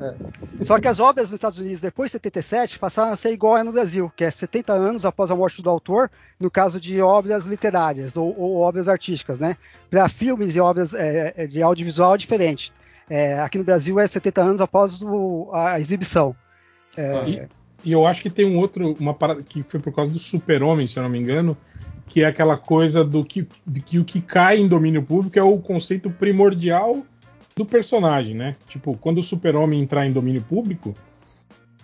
É, 0.00 0.04
é. 0.04 0.64
Só 0.64 0.80
que 0.80 0.88
as 0.88 0.98
obras 0.98 1.30
nos 1.30 1.38
Estados 1.38 1.58
Unidos 1.58 1.80
depois 1.80 2.08
de 2.08 2.12
77 2.12 2.78
passaram 2.78 3.12
a 3.12 3.16
ser 3.16 3.32
igual 3.32 3.62
no 3.62 3.72
Brasil, 3.72 4.10
que 4.16 4.24
é 4.24 4.30
70 4.30 4.72
anos 4.72 5.04
após 5.04 5.30
a 5.30 5.36
morte 5.36 5.62
do 5.62 5.70
autor, 5.70 6.10
no 6.38 6.50
caso 6.50 6.80
de 6.80 7.00
obras 7.00 7.46
literárias 7.46 8.16
ou, 8.16 8.34
ou 8.38 8.56
obras 8.56 8.88
artísticas, 8.88 9.38
né? 9.38 9.56
Para 9.90 10.08
filmes 10.08 10.56
e 10.56 10.60
obras 10.60 10.94
é, 10.94 11.34
é, 11.36 11.46
de 11.46 11.62
audiovisual 11.62 12.14
é 12.14 12.18
diferente. 12.18 12.72
É, 13.10 13.40
aqui 13.40 13.58
no 13.58 13.64
Brasil 13.64 13.98
é 13.98 14.06
70 14.06 14.40
anos 14.40 14.60
após 14.60 15.02
o, 15.02 15.50
a 15.52 15.80
exibição. 15.80 16.34
É, 16.96 17.28
e, 17.28 17.48
e, 17.84 17.92
eu 17.92 18.06
acho 18.06 18.22
que 18.22 18.30
tem 18.30 18.46
um 18.46 18.56
outro, 18.56 18.96
uma 19.00 19.12
parada 19.12 19.42
que 19.42 19.64
foi 19.64 19.80
por 19.80 19.92
causa 19.92 20.12
do 20.12 20.18
Super-Homem, 20.18 20.86
se 20.86 20.96
eu 20.96 21.02
não 21.02 21.10
me 21.10 21.18
engano, 21.18 21.56
que 22.06 22.22
é 22.22 22.26
aquela 22.26 22.56
coisa 22.56 23.04
do 23.04 23.24
que, 23.24 23.48
de 23.66 23.80
que 23.80 23.98
o 23.98 24.04
que 24.04 24.20
cai 24.20 24.58
em 24.58 24.68
domínio 24.68 25.02
público 25.02 25.36
é 25.36 25.42
o 25.42 25.58
conceito 25.58 26.08
primordial 26.08 27.04
do 27.56 27.66
personagem, 27.66 28.34
né? 28.34 28.54
Tipo, 28.68 28.96
quando 28.96 29.18
o 29.18 29.22
super-homem 29.22 29.80
entrar 29.80 30.06
em 30.06 30.12
domínio 30.12 30.42
público, 30.42 30.94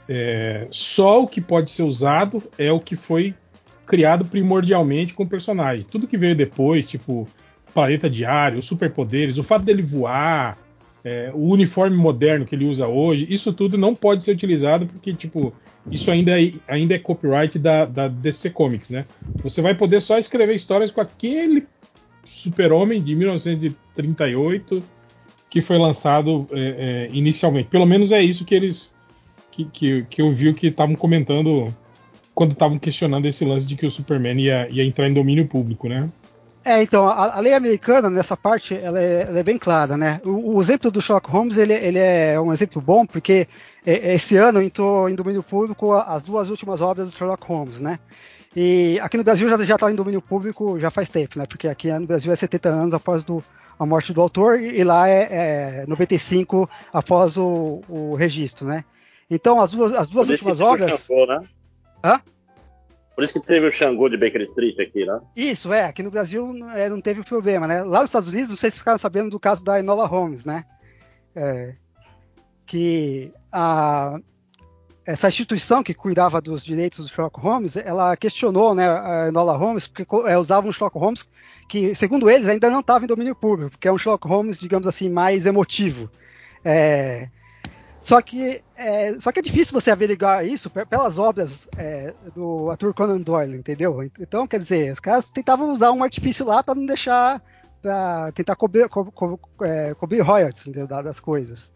é, 0.09 0.69
só 0.71 1.23
o 1.23 1.27
que 1.27 1.41
pode 1.41 1.71
ser 1.73 1.83
usado 1.83 2.41
é 2.57 2.71
o 2.71 2.79
que 2.79 2.95
foi 2.95 3.35
criado 3.85 4.25
primordialmente 4.25 5.13
com 5.13 5.25
o 5.25 5.29
personagem. 5.29 5.87
Tudo 5.91 6.07
que 6.07 6.17
veio 6.17 6.37
depois, 6.37 6.87
tipo, 6.87 7.29
planeta 7.75 8.09
diário, 8.09 8.59
os 8.59 8.67
superpoderes, 8.67 9.39
o 9.39 9.43
fato 9.43 9.65
dele 9.65 9.83
voar, 9.83 10.57
é, 11.07 11.31
o 11.33 11.53
uniforme 11.53 11.97
moderno 11.97 12.45
que 12.45 12.53
ele 12.53 12.65
usa 12.65 12.89
hoje, 12.89 13.29
isso 13.31 13.53
tudo 13.53 13.79
não 13.79 13.95
pode 13.95 14.25
ser 14.25 14.33
utilizado 14.33 14.87
porque, 14.89 15.13
tipo, 15.13 15.55
isso 15.89 16.11
ainda 16.11 16.43
é, 16.43 16.53
ainda 16.67 16.97
é 16.97 16.99
copyright 16.99 17.61
da, 17.61 17.85
da 17.85 18.09
DC 18.09 18.51
Comics, 18.51 18.91
né? 18.91 19.07
Você 19.37 19.63
vai 19.63 19.73
poder 19.73 20.03
só 20.03 20.19
escrever 20.19 20.57
histórias 20.57 20.91
com 20.91 21.01
aquele 21.01 21.65
super-homem 22.25 23.01
de 23.01 23.15
1938 23.15 24.83
que 25.49 25.63
foi 25.63 25.79
lançado 25.79 26.49
é, 26.51 27.09
é, 27.09 27.17
inicialmente. 27.17 27.69
Pelo 27.69 27.87
menos 27.87 28.11
é 28.11 28.21
isso 28.21 28.45
que 28.45 28.57
eles 28.57 28.91
que, 29.53 29.65
que, 29.67 30.03
que 30.11 30.21
eu 30.21 30.33
vi 30.33 30.53
que 30.55 30.67
estavam 30.67 30.97
comentando 30.97 31.73
quando 32.35 32.51
estavam 32.51 32.81
questionando 32.81 33.27
esse 33.27 33.45
lance 33.45 33.65
de 33.65 33.77
que 33.77 33.87
o 33.87 33.91
Superman 33.93 34.41
ia, 34.41 34.69
ia 34.71 34.85
entrar 34.85 35.09
em 35.09 35.15
domínio 35.15 35.47
público, 35.47 35.89
né? 35.89 36.11
É, 36.67 36.83
então, 36.83 37.07
a, 37.07 37.37
a 37.37 37.39
lei 37.39 37.55
americana, 37.55 38.11
nessa 38.11 38.37
parte, 38.37 38.75
ela 38.75 39.01
é, 39.01 39.23
ela 39.23 39.39
é 39.39 39.43
bem 39.45 39.57
clara, 39.57 39.97
né? 39.97 40.21
O, 40.25 40.57
o, 40.57 40.61
exemplo 40.61 40.91
do 40.91 41.01
Sherlock 41.01 41.31
Holmes, 41.31 41.59
ele, 41.59 41.73
ele 41.73 42.01
é 42.01 42.41
um 42.41 42.53
exemplo 42.53 42.83
bom, 42.83 43.07
porque 43.07 43.47
é, 43.87 44.15
esse 44.15 44.37
ano 44.37 44.61
entrou 44.61 45.09
em 45.09 45.15
domínio 45.15 45.45
público 45.45 45.93
as 45.93 46.25
duas 46.25 46.51
últimas 46.51 46.81
obras 46.81 47.09
do 47.09 47.17
Sherlock 47.17 47.47
Holmes, 47.47 47.81
né? 47.81 48.01
E 48.57 48.99
aqui 49.01 49.17
no 49.17 49.23
Brasil 49.23 49.49
já 49.49 49.77
está 49.77 49.93
em 49.93 49.95
domínio 49.95 50.21
público 50.21 50.77
já 50.81 50.91
faz 50.91 51.09
tempo, 51.09 51.39
né? 51.39 51.47
Porque 51.47 51.69
aqui 51.69 51.89
no 51.93 52.07
Brasil 52.09 52.33
é 52.33 52.37
70 52.37 52.69
anos 52.69 52.95
após 52.95 53.23
do, 53.23 53.45
a 53.79 53.87
morte 53.87 54.13
do 54.13 54.21
autor 54.21 54.59
e 54.61 54.83
lá 54.83 55.09
é, 55.09 55.83
é 55.83 55.87
95 55.87 56.69
após 56.93 57.37
o, 57.37 57.81
o, 57.89 58.17
registro, 58.17 58.67
né? 58.67 58.85
Então 59.31 59.61
as 59.61 59.71
duas, 59.71 59.93
as 59.93 60.09
duas 60.09 60.29
últimas 60.31 60.61
obras. 60.61 61.07
Xangô, 61.07 61.27
né? 61.27 61.47
Hã? 62.05 62.21
Por 63.17 63.25
isso 63.25 63.41
que 63.41 63.47
teve 63.47 63.67
o 63.67 63.73
Xangô 63.73 64.11
de 64.11 64.19
Baker 64.19 64.43
Street 64.43 64.79
aqui, 64.79 65.07
né? 65.07 65.19
Isso, 65.35 65.73
é. 65.73 65.87
Aqui 65.87 66.03
no 66.03 66.11
Brasil 66.11 66.55
é, 66.75 66.91
não 66.91 67.01
teve 67.01 67.25
problema, 67.25 67.67
né? 67.67 67.83
Lá 67.83 68.03
nos 68.03 68.11
Estados 68.11 68.29
Unidos, 68.29 68.51
não 68.51 68.59
sei 68.59 68.71
se 68.71 68.79
ficaram 68.79 68.99
sabendo 68.99 69.31
do 69.31 69.41
caso 69.41 69.65
da 69.65 69.81
Enola 69.81 70.07
Holmes, 70.07 70.45
né? 70.45 70.67
É, 71.35 71.75
que 72.67 73.33
a, 73.51 74.19
essa 75.07 75.29
instituição 75.29 75.83
que 75.83 75.95
cuidava 75.95 76.43
dos 76.43 76.63
direitos 76.63 76.99
do 76.99 77.09
Sherlock 77.09 77.41
Holmes, 77.41 77.79
ela 77.79 78.15
questionou 78.19 78.75
né, 78.75 78.87
a 78.87 79.29
Enola 79.29 79.57
Holmes, 79.57 79.87
porque 79.87 80.05
é, 80.27 80.37
usava 80.37 80.69
um 80.69 80.73
Sherlock 80.73 80.99
Holmes 80.99 81.27
que, 81.67 81.95
segundo 81.95 82.29
eles, 82.29 82.49
ainda 82.49 82.69
não 82.69 82.81
estava 82.81 83.05
em 83.05 83.09
domínio 83.09 83.35
público, 83.35 83.71
porque 83.71 83.89
é 83.89 83.93
um 83.93 83.97
Sherlock 83.97 84.29
Holmes, 84.29 84.61
digamos 84.61 84.87
assim, 84.87 85.09
mais 85.09 85.47
emotivo. 85.47 86.11
É, 86.63 87.31
só 88.07 88.23
que, 88.23 88.63
é, 88.77 89.19
só 89.19 89.33
que 89.33 89.41
é 89.41 89.43
difícil 89.43 89.73
você 89.73 89.91
averiguar 89.91 90.47
isso 90.47 90.71
pelas 90.71 91.19
obras 91.19 91.69
é, 91.77 92.15
do 92.33 92.71
Arthur 92.71 92.95
Conan 92.95 93.21
Doyle, 93.21 93.57
entendeu? 93.57 94.01
Então, 94.21 94.47
quer 94.47 94.61
dizer, 94.61 94.93
os 94.93 95.01
caras 95.01 95.29
tentavam 95.29 95.73
usar 95.73 95.91
um 95.91 96.05
artifício 96.05 96.47
lá 96.47 96.63
para 96.63 96.77
não 96.77 96.87
deixar, 96.87 97.43
para 97.83 98.31
tentar 98.31 98.55
cobrir, 98.55 98.89
co, 98.89 99.11
co, 99.11 99.41
é, 99.61 99.93
cobrir 99.95 100.21
royalties 100.21 100.69
das 100.89 101.19
coisas. 101.19 101.73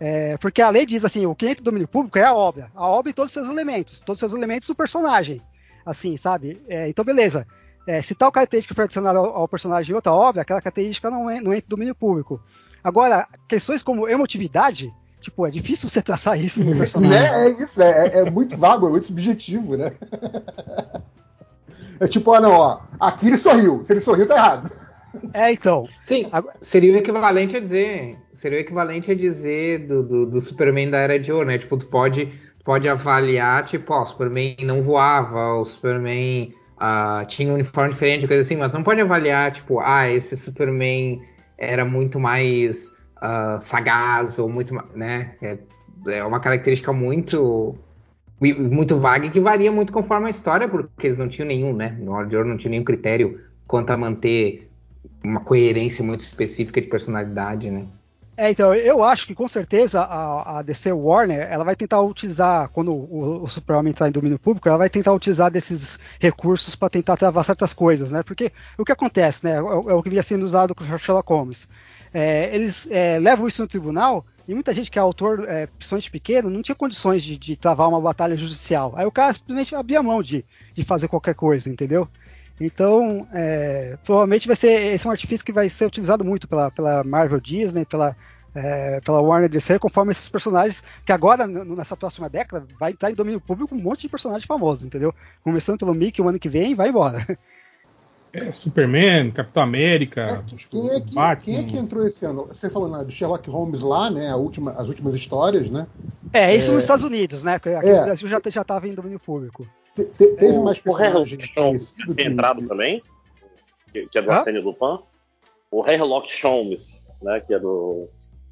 É, 0.00 0.36
porque 0.38 0.60
a 0.60 0.70
lei 0.70 0.84
diz 0.84 1.04
assim, 1.04 1.24
o 1.24 1.36
que 1.36 1.46
entra 1.46 1.62
em 1.62 1.64
domínio 1.64 1.86
público 1.86 2.18
é 2.18 2.24
a 2.24 2.34
obra, 2.34 2.72
a 2.74 2.88
obra 2.88 3.12
e 3.12 3.14
todos 3.14 3.30
os 3.30 3.34
seus 3.34 3.48
elementos, 3.48 4.00
todos 4.00 4.16
os 4.16 4.28
seus 4.28 4.34
elementos 4.34 4.66
do 4.66 4.74
personagem, 4.74 5.40
assim, 5.86 6.16
sabe? 6.16 6.60
É, 6.68 6.88
então, 6.88 7.04
beleza. 7.04 7.46
É, 7.86 8.02
se 8.02 8.16
tal 8.16 8.32
característica 8.32 8.74
foi 8.74 8.86
adicionada 8.86 9.20
ao, 9.20 9.36
ao, 9.36 9.46
personagem 9.46 9.92
em 9.92 9.94
outra 9.94 10.12
obra, 10.12 10.42
aquela 10.42 10.60
característica 10.60 11.08
não, 11.08 11.26
não 11.26 11.54
entra 11.54 11.66
no 11.68 11.76
domínio 11.76 11.94
público. 11.94 12.42
Agora, 12.82 13.28
questões 13.48 13.84
como 13.84 14.08
emotividade, 14.08 14.92
tipo, 15.20 15.46
é 15.46 15.50
difícil 15.50 15.88
você 15.88 16.02
traçar 16.02 16.40
isso 16.40 16.64
no 16.64 16.74
personagem. 16.76 17.20
Né? 17.20 17.46
É 17.46 17.62
isso, 17.62 17.82
é, 17.82 18.18
é, 18.18 18.30
muito 18.30 18.56
vago, 18.56 18.86
é 18.86 18.90
muito 18.90 19.06
subjetivo, 19.06 19.76
né? 19.76 19.92
É 22.00 22.08
tipo, 22.08 22.32
ah, 22.32 22.40
não, 22.40 22.52
ó, 22.52 22.80
aqui 22.98 23.26
ele 23.26 23.36
sorriu, 23.36 23.84
se 23.84 23.92
ele 23.92 24.00
sorriu, 24.00 24.26
tá 24.26 24.36
errado. 24.36 24.70
É, 25.34 25.52
então. 25.52 25.86
Sim, 26.06 26.26
seria 26.60 26.94
o 26.94 26.96
equivalente 26.96 27.56
a 27.56 27.60
dizer. 27.60 28.16
Seria 28.32 28.58
o 28.58 28.60
equivalente 28.60 29.10
a 29.10 29.14
dizer 29.14 29.86
do, 29.86 30.02
do, 30.02 30.26
do 30.26 30.40
Superman 30.40 30.90
da 30.90 30.98
Era 30.98 31.18
de 31.18 31.30
Ouro, 31.32 31.46
né? 31.46 31.58
Tipo, 31.58 31.76
tu 31.76 31.86
pode, 31.86 32.32
pode 32.64 32.88
avaliar, 32.88 33.64
tipo, 33.64 33.92
ó, 33.92 34.02
o 34.02 34.06
Superman 34.06 34.56
não 34.62 34.82
voava, 34.82 35.54
o 35.54 35.64
Superman 35.64 36.54
uh, 36.76 37.26
tinha 37.26 37.50
um 37.50 37.54
uniforme 37.54 37.90
diferente, 37.90 38.26
coisa 38.26 38.42
assim, 38.42 38.56
mas 38.56 38.72
não 38.72 38.82
pode 38.82 39.00
avaliar, 39.00 39.52
tipo, 39.52 39.80
ah, 39.80 40.08
esse 40.08 40.36
Superman 40.36 41.20
era 41.58 41.84
muito 41.84 42.18
mais 42.18 42.89
uh, 43.22 43.60
sagaz, 43.62 44.38
ou 44.38 44.48
muito, 44.48 44.74
né? 44.94 45.34
É, 45.42 45.58
é 46.08 46.24
uma 46.24 46.40
característica 46.40 46.92
muito 46.92 47.76
muito 48.40 48.98
vaga 48.98 49.26
e 49.26 49.30
que 49.30 49.38
varia 49.38 49.70
muito 49.70 49.92
conforme 49.92 50.28
a 50.28 50.30
história, 50.30 50.66
porque 50.66 51.06
eles 51.06 51.18
não 51.18 51.28
tinham 51.28 51.46
nenhum, 51.46 51.76
né? 51.76 51.94
No 52.00 52.12
Hora 52.12 52.26
de 52.26 52.34
Ouro 52.34 52.48
não 52.48 52.56
tinha 52.56 52.70
nenhum 52.70 52.84
critério 52.84 53.38
quanto 53.66 53.90
a 53.90 53.96
manter 53.98 54.70
uma 55.22 55.40
coerência 55.40 56.02
muito 56.02 56.24
específica 56.24 56.80
de 56.80 56.86
personalidade, 56.86 57.70
né? 57.70 57.84
É, 58.40 58.50
então, 58.50 58.74
eu 58.74 59.04
acho 59.04 59.26
que 59.26 59.34
com 59.34 59.46
certeza 59.46 60.00
a, 60.00 60.60
a 60.60 60.62
DC 60.62 60.90
Warner, 60.92 61.46
ela 61.50 61.62
vai 61.62 61.76
tentar 61.76 62.00
utilizar, 62.00 62.70
quando 62.70 62.90
o, 62.90 63.42
o 63.44 63.48
Superman 63.48 63.90
entrar 63.90 64.08
em 64.08 64.12
domínio 64.12 64.38
público, 64.38 64.66
ela 64.66 64.78
vai 64.78 64.88
tentar 64.88 65.12
utilizar 65.12 65.50
desses 65.50 65.98
recursos 66.18 66.74
para 66.74 66.88
tentar 66.88 67.18
travar 67.18 67.44
certas 67.44 67.74
coisas, 67.74 68.12
né? 68.12 68.22
Porque 68.22 68.50
o 68.78 68.84
que 68.84 68.92
acontece, 68.92 69.44
né? 69.44 69.56
É, 69.56 69.58
é 69.58 69.94
o 69.94 70.02
que 70.02 70.08
vinha 70.08 70.22
sendo 70.22 70.44
usado 70.44 70.74
com 70.74 70.82
Sherlock 70.84 71.30
Holmes. 71.30 71.68
É, 72.12 72.54
eles 72.54 72.88
é, 72.90 73.18
levam 73.18 73.46
isso 73.46 73.62
no 73.62 73.68
tribunal 73.68 74.26
e 74.48 74.54
muita 74.54 74.74
gente 74.74 74.90
que 74.90 74.98
é 74.98 75.02
autor, 75.02 75.44
é, 75.48 75.66
principalmente 75.66 76.10
pequeno, 76.10 76.50
não 76.50 76.60
tinha 76.60 76.74
condições 76.74 77.22
de, 77.22 77.38
de, 77.38 77.54
travar 77.54 77.88
uma 77.88 78.00
batalha 78.00 78.36
judicial. 78.36 78.92
Aí 78.96 79.06
o 79.06 79.12
cara 79.12 79.32
simplesmente 79.32 79.76
abria 79.76 80.02
mão 80.02 80.22
de, 80.22 80.44
de 80.74 80.82
fazer 80.82 81.06
qualquer 81.06 81.34
coisa, 81.34 81.70
entendeu? 81.70 82.08
Então, 82.60 83.26
é, 83.32 83.96
provavelmente 84.04 84.46
vai 84.46 84.56
ser 84.56 84.92
esse 84.92 85.06
é 85.06 85.08
um 85.08 85.12
artifício 85.12 85.46
que 85.46 85.52
vai 85.52 85.68
ser 85.68 85.86
utilizado 85.86 86.24
muito 86.24 86.48
pela, 86.48 86.70
pela 86.70 87.04
Marvel 87.04 87.40
Disney, 87.40 87.84
pela, 87.84 88.16
é, 88.54 89.00
pela 89.00 89.20
Warner 89.20 89.48
DC, 89.48 89.78
conforme 89.78 90.12
esses 90.12 90.28
personagens, 90.28 90.82
que 91.06 91.12
agora, 91.12 91.46
nessa 91.46 91.96
próxima 91.96 92.28
década, 92.28 92.66
vai 92.78 92.90
entrar 92.90 93.10
em 93.10 93.14
domínio 93.14 93.40
público 93.40 93.74
um 93.74 93.80
monte 93.80 94.02
de 94.02 94.08
personagens 94.08 94.44
famosos, 94.44 94.84
entendeu? 94.84 95.14
Começando 95.42 95.78
pelo 95.78 95.94
Mickey 95.94 96.20
o 96.20 96.28
ano 96.28 96.38
que 96.38 96.48
vem 96.48 96.74
vai 96.74 96.88
embora. 96.88 97.24
É, 98.32 98.52
Superman, 98.52 99.32
Capitão 99.32 99.62
América, 99.62 100.20
é, 100.20 100.56
quem, 100.68 100.90
é 100.90 101.00
que, 101.00 101.14
Batman. 101.14 101.36
quem 101.36 101.56
é 101.56 101.62
que 101.64 101.76
entrou 101.76 102.06
esse 102.06 102.24
ano? 102.24 102.46
Você 102.46 102.70
falou 102.70 102.88
né, 102.88 103.04
do 103.04 103.10
Sherlock 103.10 103.48
Holmes 103.50 103.80
lá, 103.80 104.08
né? 104.08 104.34
Última, 104.34 104.72
as 104.72 104.88
últimas 104.88 105.14
histórias, 105.14 105.68
né? 105.68 105.86
É, 106.32 106.54
isso 106.54 106.70
é... 106.70 106.74
nos 106.74 106.84
Estados 106.84 107.04
Unidos, 107.04 107.42
né? 107.42 107.58
Porque 107.58 107.74
aqui 107.74 107.88
é. 107.88 107.98
no 107.98 108.04
Brasil 108.04 108.28
já 108.28 108.38
estava 108.38 108.86
em 108.86 108.94
domínio 108.94 109.18
público. 109.18 109.66
Te, 109.96 110.04
te, 110.04 110.36
teve 110.36 110.58
o, 110.58 110.62
mais 110.62 110.78
personagens 110.78 111.50
o 112.06 112.14
que... 112.14 112.24
entrado 112.24 112.66
também, 112.68 113.02
que, 113.92 114.06
que 114.06 114.18
é 114.18 114.22
do 114.22 114.30
Arsênio 114.30 114.62
Lupin. 114.62 115.02
O 115.72 115.84
Sherlock 115.84 116.28
Holmes, 116.42 117.00
né? 117.20 117.40
Que 117.40 117.54
é 117.54 117.58
do 117.58 118.08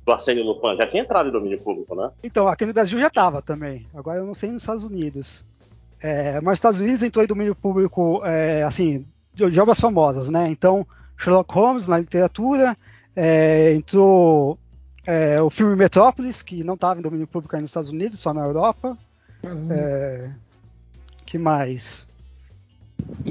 do 0.08 0.12
Arsênio 0.12 0.42
Lupin 0.42 0.74
já 0.76 0.88
tinha 0.88 1.02
entrado 1.02 1.28
em 1.28 1.32
domínio 1.32 1.60
público, 1.60 1.94
né? 1.94 2.10
Então, 2.24 2.48
aqui 2.48 2.64
no 2.64 2.72
Brasil 2.72 2.98
já 2.98 3.08
estava 3.08 3.42
também. 3.42 3.86
Agora 3.94 4.18
eu 4.18 4.26
não 4.26 4.32
sei 4.32 4.50
nos 4.50 4.62
Estados 4.62 4.82
Unidos. 4.82 5.44
É, 6.00 6.34
mas 6.36 6.44
nos 6.44 6.58
Estados 6.58 6.80
Unidos 6.80 7.02
entrou 7.02 7.22
em 7.22 7.28
domínio 7.28 7.54
público, 7.54 8.22
é, 8.24 8.62
assim, 8.62 9.06
de, 9.46 9.60
obras 9.60 9.78
famosas, 9.78 10.28
né? 10.28 10.48
Então, 10.48 10.86
Sherlock 11.16 11.54
Holmes 11.54 11.86
na 11.86 11.98
literatura, 11.98 12.76
é, 13.14 13.72
entrou 13.74 14.58
é, 15.06 15.40
o 15.40 15.50
filme 15.50 15.76
Metrópolis, 15.76 16.42
que 16.42 16.64
não 16.64 16.74
estava 16.74 16.98
em 16.98 17.02
domínio 17.02 17.26
público 17.26 17.54
aí 17.54 17.60
nos 17.60 17.70
Estados 17.70 17.90
Unidos, 17.90 18.18
só 18.18 18.34
na 18.34 18.42
Europa. 18.42 18.98
Uhum. 19.42 19.68
É, 19.70 20.30
que 21.24 21.38
mais? 21.38 22.07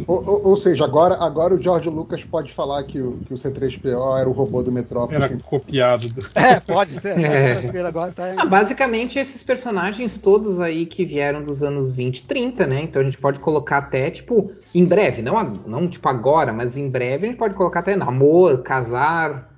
Ou, 0.05 0.23
ou, 0.25 0.47
ou, 0.49 0.55
seja, 0.55 0.83
agora, 0.83 1.15
agora 1.15 1.55
o 1.55 1.61
George 1.61 1.89
Lucas 1.89 2.23
pode 2.23 2.51
falar 2.51 2.83
que 2.83 3.01
o, 3.01 3.19
que 3.25 3.33
o 3.33 3.37
C3PO 3.37 4.19
era 4.19 4.29
o 4.29 4.31
robô 4.31 4.61
do 4.61 4.71
Metrópolis. 4.71 5.23
Era 5.23 5.37
copiado. 5.43 6.09
Do... 6.09 6.25
É, 6.35 6.59
pode 6.59 6.91
ser. 6.99 7.17
É. 7.27 7.81
Agora 7.81 8.11
tá 8.11 8.33
ah, 8.37 8.45
basicamente, 8.45 9.19
esses 9.19 9.41
personagens 9.43 10.17
todos 10.17 10.59
aí 10.59 10.85
que 10.85 11.05
vieram 11.05 11.43
dos 11.43 11.63
anos 11.63 11.91
20, 11.91 12.25
30, 12.25 12.65
né? 12.65 12.83
Então 12.83 13.01
a 13.01 13.05
gente 13.05 13.17
pode 13.17 13.39
colocar 13.39 13.77
até, 13.77 14.09
tipo, 14.09 14.51
em 14.73 14.85
breve, 14.85 15.21
não, 15.21 15.41
não 15.65 15.87
tipo 15.87 16.07
agora, 16.07 16.51
mas 16.51 16.77
em 16.77 16.89
breve 16.89 17.25
a 17.25 17.29
gente 17.29 17.37
pode 17.37 17.55
colocar 17.55 17.79
até 17.79 17.95
namor, 17.95 18.61
casar, 18.61 19.51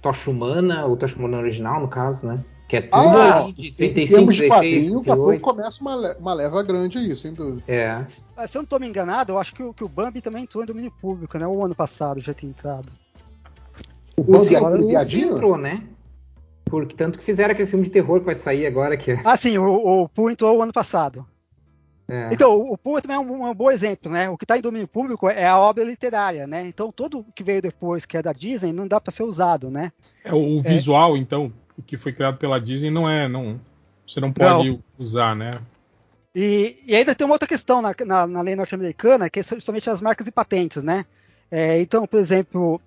tocha 0.00 0.30
humana, 0.30 0.86
ou 0.86 0.96
tocha 0.96 1.16
humana 1.16 1.38
original, 1.38 1.80
no 1.80 1.88
caso, 1.88 2.26
né? 2.26 2.40
Que 2.66 2.76
é 2.76 2.80
tudo 2.80 2.94
ah, 2.94 3.52
de 3.54 3.72
35, 3.72 4.20
em 4.20 4.26
16, 4.26 4.50
quadrinho, 4.50 5.00
38. 5.00 5.04
Daqui 5.04 5.10
a 5.10 5.16
pouco 5.16 5.40
começa 5.40 5.80
uma, 5.82 6.16
uma 6.16 6.34
leva 6.34 6.62
grande 6.62 6.98
aí, 6.98 7.14
sem 7.14 7.34
dúvida. 7.34 7.62
É. 7.68 8.04
Se 8.08 8.56
eu 8.56 8.60
não 8.60 8.64
estou 8.64 8.80
me 8.80 8.88
enganado, 8.88 9.32
eu 9.32 9.38
acho 9.38 9.54
que 9.54 9.62
o, 9.62 9.74
que 9.74 9.84
o 9.84 9.88
Bambi 9.88 10.22
também 10.22 10.44
entrou 10.44 10.64
em 10.64 10.66
domínio 10.66 10.90
público, 10.90 11.36
né? 11.36 11.46
O 11.46 11.62
ano 11.62 11.74
passado 11.74 12.20
já 12.20 12.32
tinha 12.32 12.50
entrado. 12.50 12.90
O 14.16 14.22
Bambi 14.22 14.56
agora 14.56 14.78
entrou, 15.04 15.58
né? 15.58 15.82
Porque 16.64 16.96
tanto 16.96 17.18
que 17.18 17.24
fizeram 17.24 17.52
aquele 17.52 17.68
filme 17.68 17.84
de 17.84 17.90
terror 17.90 18.20
que 18.20 18.26
vai 18.26 18.34
sair 18.34 18.66
agora 18.66 18.96
que 18.96 19.12
é- 19.12 19.20
Ah, 19.24 19.36
sim, 19.36 19.58
o, 19.58 20.02
o 20.02 20.08
Pooh 20.08 20.30
entrou 20.30 20.56
o 20.56 20.62
ano 20.62 20.72
passado. 20.72 21.26
É. 22.08 22.30
Então, 22.32 22.58
o 22.58 22.76
Pooh 22.76 23.00
também 23.00 23.16
é 23.16 23.20
um, 23.20 23.48
um, 23.48 23.54
bom 23.54 23.70
exemplo, 23.70 24.10
né? 24.10 24.28
O 24.28 24.36
que 24.36 24.44
está 24.44 24.58
em 24.58 24.60
domínio 24.60 24.88
público 24.88 25.28
é 25.28 25.46
a 25.46 25.58
obra 25.58 25.84
literária, 25.84 26.46
né? 26.46 26.66
Então, 26.66 26.92
tudo 26.92 27.24
que 27.34 27.42
veio 27.42 27.62
depois, 27.62 28.04
que 28.04 28.16
é 28.16 28.22
da 28.22 28.32
Disney, 28.32 28.72
não 28.72 28.86
dá 28.86 29.00
para 29.00 29.10
ser 29.10 29.22
usado, 29.22 29.70
né? 29.70 29.92
É, 30.22 30.34
o 30.34 30.60
visual, 30.60 31.16
é. 31.16 31.18
então, 31.18 31.52
que 31.82 31.96
foi 31.96 32.12
criado 32.12 32.38
pela 32.38 32.60
Disney 32.60 32.90
não 32.90 33.08
é. 33.08 33.28
Não, 33.28 33.60
você 34.06 34.20
não 34.20 34.32
pode 34.32 34.70
não. 34.70 34.82
usar, 34.98 35.34
né? 35.34 35.50
E, 36.34 36.82
e, 36.86 36.94
ainda 36.96 37.14
tem 37.14 37.24
uma 37.24 37.34
outra 37.34 37.48
questão 37.48 37.80
na, 37.80 37.94
na, 38.04 38.26
na 38.26 38.40
lei 38.40 38.56
norte-americana, 38.56 39.30
que 39.30 39.40
é 39.40 39.42
justamente 39.42 39.88
as 39.88 40.02
marcas 40.02 40.26
e 40.26 40.32
patentes, 40.32 40.82
né? 40.82 41.04
É, 41.50 41.80
então, 41.80 42.06
por 42.06 42.18
exemplo, 42.18 42.80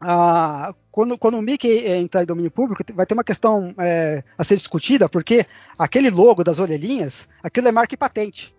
a, 0.00 0.72
quando, 0.92 1.18
quando 1.18 1.38
o 1.38 1.42
Mickey 1.42 1.86
entrar 1.86 2.22
em 2.22 2.26
domínio 2.26 2.50
público, 2.50 2.84
vai 2.94 3.04
ter 3.04 3.14
uma 3.14 3.24
questão 3.24 3.74
é, 3.78 4.22
a 4.36 4.44
ser 4.44 4.56
discutida, 4.56 5.08
porque 5.08 5.44
aquele 5.76 6.10
logo 6.10 6.44
das 6.44 6.60
orelhinhas, 6.60 7.28
aquilo 7.42 7.68
é 7.68 7.72
marca 7.72 7.94
e 7.94 7.98
patente. 7.98 8.54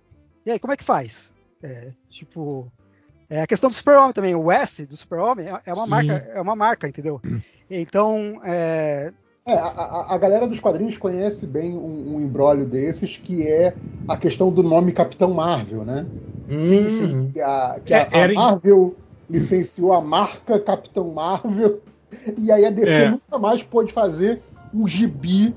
E 0.46 0.52
aí, 0.52 0.60
como 0.60 0.74
é 0.74 0.78
que 0.78 0.84
faz? 0.84 1.34
É, 1.64 1.92
tipo, 2.10 2.72
é 3.30 3.42
a 3.42 3.48
questão 3.48 3.70
do 3.70 3.76
super-homem 3.76 4.14
também. 4.14 4.36
O 4.36 4.52
S 4.52 4.86
do 4.86 4.98
super-homem 4.98 5.48
é, 5.48 5.62
é, 5.66 5.74
uma 5.74 5.88
marca, 5.88 6.14
é 6.34 6.42
uma 6.42 6.56
marca, 6.56 6.88
entendeu? 6.88 7.22
Então, 7.72 8.42
é, 8.44 9.14
é, 9.50 9.58
a, 9.58 10.06
a, 10.10 10.18
galera 10.18 10.48
dos 10.48 10.60
quadrinhos 10.60 10.98
conhece 10.98 11.46
bem 11.46 11.76
um, 11.76 12.16
um 12.16 12.22
embrólio 12.22 12.66
desses, 12.66 13.18
que 13.18 13.48
é 13.48 13.74
a 14.08 14.16
questão 14.16 14.52
do 14.52 14.62
nome 14.62 14.92
Capitão 14.92 15.34
Marvel, 15.34 15.84
né? 15.84 16.06
Sim, 16.50 16.90
sim. 16.90 17.32
Que 17.34 17.42
a, 17.42 17.80
que 17.84 17.94
a, 17.94 18.08
a 18.08 18.34
Marvel 18.34 18.96
licenciou 19.30 19.94
a 19.94 20.02
marca 20.02 20.60
Capitão 20.60 21.12
Marvel, 21.12 21.80
e 22.38 22.52
aí 22.52 22.66
a 22.66 22.70
DC 22.70 22.92
é. 22.92 23.10
nunca 23.12 23.38
mais 23.38 23.62
pôde 23.62 23.94
fazer 23.94 24.42
um 24.74 24.88
gibi 24.88 25.56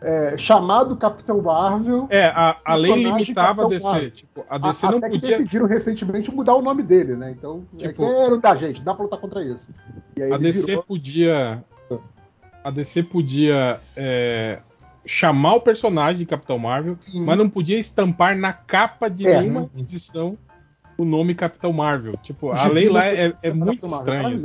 é, 0.00 0.36
chamado 0.38 0.96
Capitão 0.96 1.42
Marvel. 1.42 2.06
É, 2.10 2.26
a, 2.26 2.56
a 2.64 2.74
lei 2.74 2.94
limitava 2.94 3.64
a 3.64 3.68
DC. 3.68 4.10
Tipo, 4.10 4.44
a 4.48 4.58
DC 4.58 4.86
a, 4.86 4.90
não 4.90 4.98
até 4.98 5.08
podia. 5.08 5.20
Que 5.20 5.38
decidiram 5.38 5.66
recentemente 5.66 6.32
mudar 6.32 6.54
o 6.54 6.62
nome 6.62 6.82
dele, 6.82 7.16
né? 7.16 7.30
Então, 7.30 7.64
é 7.78 7.88
tipo, 7.88 8.04
é 8.04 8.30
que 8.30 8.38
da 8.38 8.54
gente, 8.54 8.82
dá 8.82 8.94
pra 8.94 9.04
lutar 9.04 9.20
contra 9.20 9.44
isso. 9.44 9.68
a 10.32 10.38
DC 10.38 10.66
virou... 10.66 10.82
podia 10.82 11.64
a 12.66 12.70
DC 12.72 13.04
podia 13.04 13.80
é, 13.96 14.58
chamar 15.06 15.54
o 15.54 15.60
personagem 15.60 16.18
de 16.18 16.26
Capitão 16.26 16.58
Marvel, 16.58 16.96
Sim. 16.98 17.24
mas 17.24 17.38
não 17.38 17.48
podia 17.48 17.78
estampar 17.78 18.36
na 18.36 18.52
capa 18.52 19.08
de 19.08 19.24
é, 19.24 19.40
nenhuma 19.40 19.60
né? 19.60 19.68
edição 19.78 20.36
o 20.98 21.04
nome 21.04 21.32
Capitão 21.32 21.72
Marvel. 21.72 22.16
Tipo, 22.24 22.50
a 22.50 22.66
lei 22.66 22.88
lá 22.88 23.06
é, 23.06 23.32
é 23.40 23.52
muito 23.52 23.86
estranha. 23.86 24.40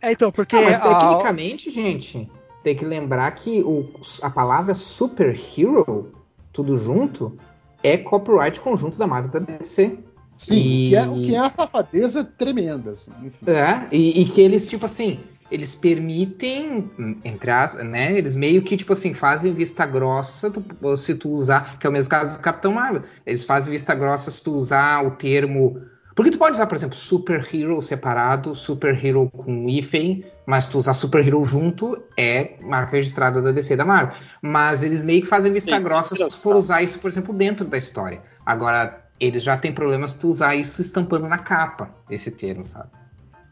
É, 0.00 0.12
então, 0.12 0.30
porque. 0.30 0.54
Ah, 0.54 0.62
mas 0.62 0.80
tecnicamente, 0.80 1.68
a... 1.68 1.72
gente, 1.72 2.30
tem 2.62 2.76
que 2.76 2.84
lembrar 2.84 3.28
que 3.32 3.60
o, 3.60 3.90
a 4.22 4.30
palavra 4.30 4.72
superhero, 4.72 6.12
tudo 6.52 6.76
junto, 6.76 7.36
é 7.82 7.96
copyright 7.96 8.60
conjunto 8.60 8.96
da 8.96 9.08
Marvel 9.08 9.32
da 9.32 9.40
DC. 9.40 9.98
Sim, 10.38 10.54
e... 10.54 10.88
que, 10.90 10.96
é, 10.96 11.02
o 11.08 11.14
que 11.14 11.34
é 11.34 11.40
uma 11.40 11.50
safadeza 11.50 12.22
tremenda. 12.22 12.92
Assim, 12.92 13.10
é, 13.48 13.88
e, 13.90 14.22
e 14.22 14.24
que 14.26 14.40
eles, 14.40 14.64
tipo 14.64 14.86
assim, 14.86 15.18
eles 15.50 15.74
permitem, 15.74 16.90
entre 17.24 17.50
aspas, 17.50 17.84
né? 17.84 18.16
Eles 18.16 18.36
meio 18.36 18.62
que, 18.62 18.76
tipo 18.76 18.92
assim, 18.92 19.12
fazem 19.12 19.52
vista 19.52 19.84
grossa 19.84 20.50
tu, 20.50 20.64
se 20.96 21.14
tu 21.14 21.30
usar, 21.30 21.78
que 21.78 21.86
é 21.86 21.90
o 21.90 21.92
mesmo 21.92 22.10
caso 22.10 22.38
do 22.38 22.42
Capitão 22.42 22.72
Marvel. 22.72 23.02
Eles 23.26 23.44
fazem 23.44 23.72
vista 23.72 23.94
grossa 23.94 24.30
se 24.30 24.42
tu 24.42 24.52
usar 24.52 25.04
o 25.04 25.12
termo. 25.12 25.80
Porque 26.14 26.30
tu 26.30 26.38
pode 26.38 26.54
usar, 26.54 26.66
por 26.66 26.76
exemplo, 26.76 26.96
superhero 26.96 27.80
separado, 27.82 28.54
superhero 28.54 29.28
com 29.30 29.68
hífen, 29.68 30.24
mas 30.46 30.68
tu 30.68 30.78
usar 30.78 30.94
superhero 30.94 31.42
junto 31.44 32.00
é 32.16 32.56
marca 32.62 32.96
registrada 32.96 33.42
da 33.42 33.50
DC 33.50 33.76
da 33.76 33.84
Marvel. 33.84 34.14
Mas 34.42 34.82
eles 34.82 35.02
meio 35.02 35.22
que 35.22 35.28
fazem 35.28 35.52
vista 35.52 35.76
Sim, 35.76 35.82
grossa 35.82 36.14
se 36.14 36.28
tu 36.28 36.36
for 36.36 36.54
usar 36.54 36.82
isso, 36.82 36.98
por 36.98 37.10
exemplo, 37.10 37.34
dentro 37.34 37.66
da 37.66 37.78
história. 37.78 38.22
Agora, 38.44 39.04
eles 39.18 39.42
já 39.42 39.56
têm 39.56 39.72
problemas 39.72 40.12
se 40.12 40.18
tu 40.18 40.28
usar 40.28 40.54
isso 40.54 40.80
estampando 40.80 41.28
na 41.28 41.38
capa, 41.38 41.90
esse 42.08 42.30
termo, 42.30 42.66
sabe? 42.66 42.99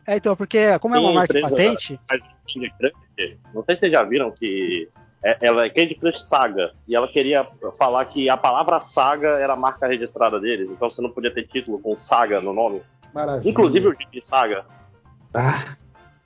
É, 0.09 0.17
então, 0.17 0.35
porque 0.35 0.79
como 0.79 0.95
é 0.95 0.99
uma 0.99 1.13
marca 1.13 1.39
patente. 1.39 2.01
Não 3.53 3.63
sei 3.63 3.75
se 3.75 3.81
vocês 3.81 3.93
já 3.93 4.03
viram 4.03 4.31
que 4.31 4.89
é, 5.23 5.37
ela 5.47 5.67
é 5.67 5.69
Candy 5.69 5.97
Crush 5.97 6.27
Saga 6.27 6.73
e 6.89 6.97
ela 6.97 7.07
queria 7.07 7.47
falar 7.77 8.07
que 8.07 8.27
a 8.31 8.37
palavra 8.39 8.81
saga 8.81 9.29
era 9.39 9.53
a 9.53 9.57
marca 9.57 9.87
registrada 9.87 10.41
deles, 10.41 10.71
então 10.71 10.89
você 10.89 11.03
não 11.03 11.11
podia 11.11 11.31
ter 11.31 11.47
título 11.47 11.79
com 11.79 11.95
saga 11.95 12.41
no 12.41 12.55
nome. 12.55 12.81
Maravilha. 13.13 13.51
Inclusive 13.51 13.89
o 13.89 13.95
de 13.95 14.27
saga. 14.27 14.65
Ah. 15.35 15.77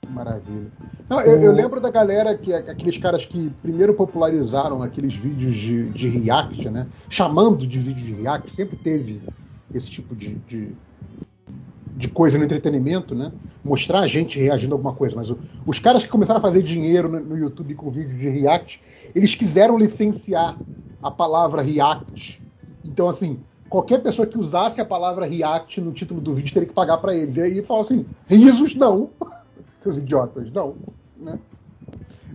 Maravilha. 0.09 0.71
Não, 1.09 1.19
eu, 1.19 1.41
eu, 1.41 1.51
lembro 1.51 1.81
da 1.81 1.89
galera 1.89 2.37
que 2.37 2.53
aqueles 2.53 2.97
caras 2.97 3.25
que 3.25 3.49
primeiro 3.61 3.93
popularizaram 3.93 4.81
aqueles 4.81 5.13
vídeos 5.13 5.57
de, 5.57 5.89
de 5.89 6.07
react, 6.07 6.69
né? 6.69 6.87
Chamando 7.09 7.67
de 7.67 7.79
vídeo 7.79 8.05
de 8.05 8.13
react, 8.13 8.49
sempre 8.51 8.77
teve 8.77 9.21
esse 9.73 9.89
tipo 9.89 10.15
de, 10.15 10.35
de 10.35 10.73
de 11.95 12.07
coisa 12.07 12.37
no 12.37 12.43
entretenimento, 12.43 13.13
né? 13.13 13.31
Mostrar 13.63 13.99
a 13.99 14.07
gente 14.07 14.39
reagindo 14.39 14.73
a 14.73 14.75
alguma 14.75 14.93
coisa. 14.93 15.15
Mas 15.15 15.29
o, 15.29 15.37
os 15.65 15.79
caras 15.79 16.03
que 16.03 16.09
começaram 16.09 16.39
a 16.39 16.41
fazer 16.41 16.61
dinheiro 16.63 17.07
no, 17.07 17.19
no, 17.19 17.37
YouTube 17.37 17.75
com 17.75 17.91
vídeos 17.91 18.17
de 18.17 18.29
React, 18.29 18.81
eles 19.13 19.35
quiseram 19.35 19.77
licenciar 19.77 20.57
a 21.01 21.11
palavra 21.11 21.61
React. 21.61 22.41
Então, 22.83 23.07
assim, 23.07 23.39
qualquer 23.69 24.01
pessoa 24.01 24.25
que 24.25 24.37
usasse 24.37 24.81
a 24.81 24.85
palavra 24.85 25.25
React 25.25 25.81
no 25.81 25.91
título 25.91 26.19
do 26.19 26.33
vídeo 26.33 26.53
teria 26.53 26.67
que 26.67 26.73
pagar 26.73 26.97
para 26.97 27.15
eles. 27.15 27.37
E 27.37 27.41
aí 27.41 27.61
falou 27.61 27.83
assim: 27.83 28.05
risos 28.27 28.75
não, 28.75 29.09
seus 29.79 29.97
idiotas, 29.97 30.51
não. 30.51 30.75
Né? 31.17 31.39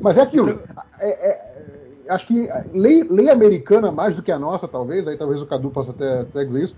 Mas 0.00 0.16
é 0.16 0.22
aquilo. 0.22 0.60
É, 1.00 1.30
é, 1.30 1.58
acho 2.08 2.26
que 2.26 2.48
lei, 2.72 3.02
lei 3.02 3.28
americana, 3.28 3.90
mais 3.90 4.16
do 4.16 4.22
que 4.22 4.32
a 4.32 4.38
nossa, 4.38 4.66
talvez, 4.66 5.06
aí 5.06 5.16
talvez 5.16 5.42
o 5.42 5.46
Cadu 5.46 5.70
possa 5.70 5.90
até, 5.90 6.20
até 6.20 6.44
dizer 6.44 6.64
isso, 6.64 6.76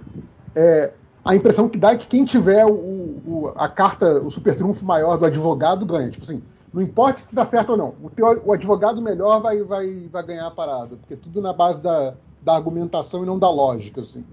é, 0.55 0.93
a 1.25 1.35
impressão 1.35 1.69
que 1.69 1.79
dá 1.79 1.93
é 1.93 1.97
que 1.97 2.07
quem 2.07 2.25
tiver 2.25 2.65
o, 2.67 2.73
o, 2.73 3.53
a 3.57 3.69
carta, 3.69 4.21
o 4.21 4.31
super 4.31 4.57
trunfo 4.57 4.85
maior 4.85 5.17
do 5.17 5.27
advogado 5.27 5.85
ganha. 5.85 6.11
Tipo 6.11 6.25
assim, 6.25 6.43
não 6.73 6.81
importa 6.81 7.19
se 7.19 7.27
está 7.27 7.45
certo 7.45 7.71
ou 7.71 7.77
não, 7.77 7.95
o, 8.03 8.11
teu, 8.11 8.43
o 8.45 8.53
advogado 8.53 9.03
melhor 9.03 9.41
vai, 9.41 9.63
vai, 9.63 10.09
vai 10.11 10.23
ganhar 10.23 10.47
a 10.47 10.51
parada, 10.51 10.97
porque 10.97 11.17
tudo 11.17 11.41
na 11.41 11.53
base 11.53 11.81
da, 11.81 12.15
da 12.43 12.55
argumentação 12.55 13.23
e 13.23 13.27
não 13.27 13.39
da 13.39 13.51
lógica. 13.51 14.01
Assim. 14.01 14.25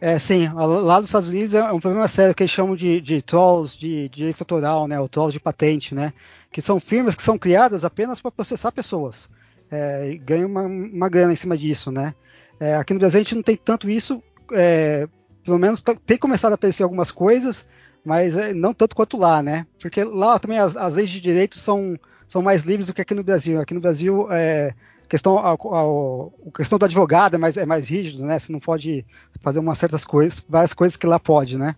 É, 0.00 0.18
sim, 0.18 0.48
lá 0.52 0.98
dos 0.98 1.08
Estados 1.08 1.28
Unidos 1.28 1.54
é 1.54 1.72
um 1.72 1.80
problema 1.80 2.08
sério 2.08 2.34
que 2.34 2.42
eles 2.42 2.50
chamam 2.50 2.76
de, 2.76 3.00
de 3.00 3.22
trolls 3.22 3.78
de, 3.78 4.08
de 4.08 4.16
direito 4.16 4.40
autoral, 4.40 4.86
né, 4.86 5.00
ou 5.00 5.08
trolls 5.08 5.32
de 5.32 5.40
patente, 5.40 5.94
né, 5.94 6.12
que 6.50 6.60
são 6.60 6.80
firmas 6.80 7.14
que 7.14 7.22
são 7.22 7.38
criadas 7.38 7.84
apenas 7.84 8.20
para 8.20 8.30
processar 8.30 8.72
pessoas 8.72 9.28
é, 9.70 10.18
ganham 10.22 10.48
uma, 10.48 10.62
uma 10.62 11.08
grana 11.08 11.32
em 11.32 11.36
cima 11.36 11.56
disso, 11.56 11.90
né. 11.90 12.14
É, 12.58 12.74
aqui 12.76 12.92
no 12.92 12.98
Brasil 12.98 13.20
a 13.20 13.22
gente 13.22 13.34
não 13.34 13.42
tem 13.42 13.56
tanto 13.56 13.88
isso, 13.90 14.22
é, 14.52 15.08
pelo 15.46 15.58
menos 15.58 15.80
tem 16.04 16.18
começado 16.18 16.52
a 16.52 16.54
aparecer 16.56 16.82
algumas 16.82 17.12
coisas, 17.12 17.68
mas 18.04 18.36
é, 18.36 18.52
não 18.52 18.74
tanto 18.74 18.96
quanto 18.96 19.16
lá, 19.16 19.40
né? 19.40 19.64
Porque 19.80 20.02
lá 20.02 20.38
também 20.40 20.58
as, 20.58 20.76
as, 20.76 20.96
leis 20.96 21.08
de 21.08 21.20
direito 21.20 21.56
são, 21.56 21.96
são 22.26 22.42
mais 22.42 22.64
livres 22.64 22.88
do 22.88 22.92
que 22.92 23.00
aqui 23.00 23.14
no 23.14 23.22
Brasil. 23.22 23.60
Aqui 23.60 23.72
no 23.72 23.80
Brasil, 23.80 24.26
é, 24.30 24.74
questão, 25.08 25.38
a, 25.38 25.50
a, 25.50 25.54
a, 25.54 26.50
questão 26.56 26.80
do 26.80 26.84
advogado 26.84 27.36
é 27.36 27.38
mais, 27.38 27.56
é 27.56 27.64
mais 27.64 27.88
rígido, 27.88 28.24
né? 28.24 28.40
Você 28.40 28.52
não 28.52 28.58
pode 28.58 29.06
fazer 29.40 29.60
umas 29.60 29.78
certas 29.78 30.04
coisas, 30.04 30.44
várias 30.48 30.72
coisas 30.72 30.96
que 30.96 31.06
lá 31.06 31.20
pode, 31.20 31.56
né? 31.56 31.76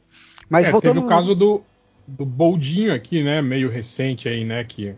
Mas 0.48 0.66
é, 0.66 0.72
voltando... 0.72 0.94
Teve 0.94 1.04
o 1.04 1.08
caso 1.08 1.34
do, 1.34 1.62
do 2.06 2.24
Boldinho 2.24 2.94
aqui, 2.94 3.22
né? 3.22 3.42
Meio 3.42 3.70
recente 3.70 4.30
aí, 4.30 4.46
né? 4.46 4.64
Que, 4.64 4.94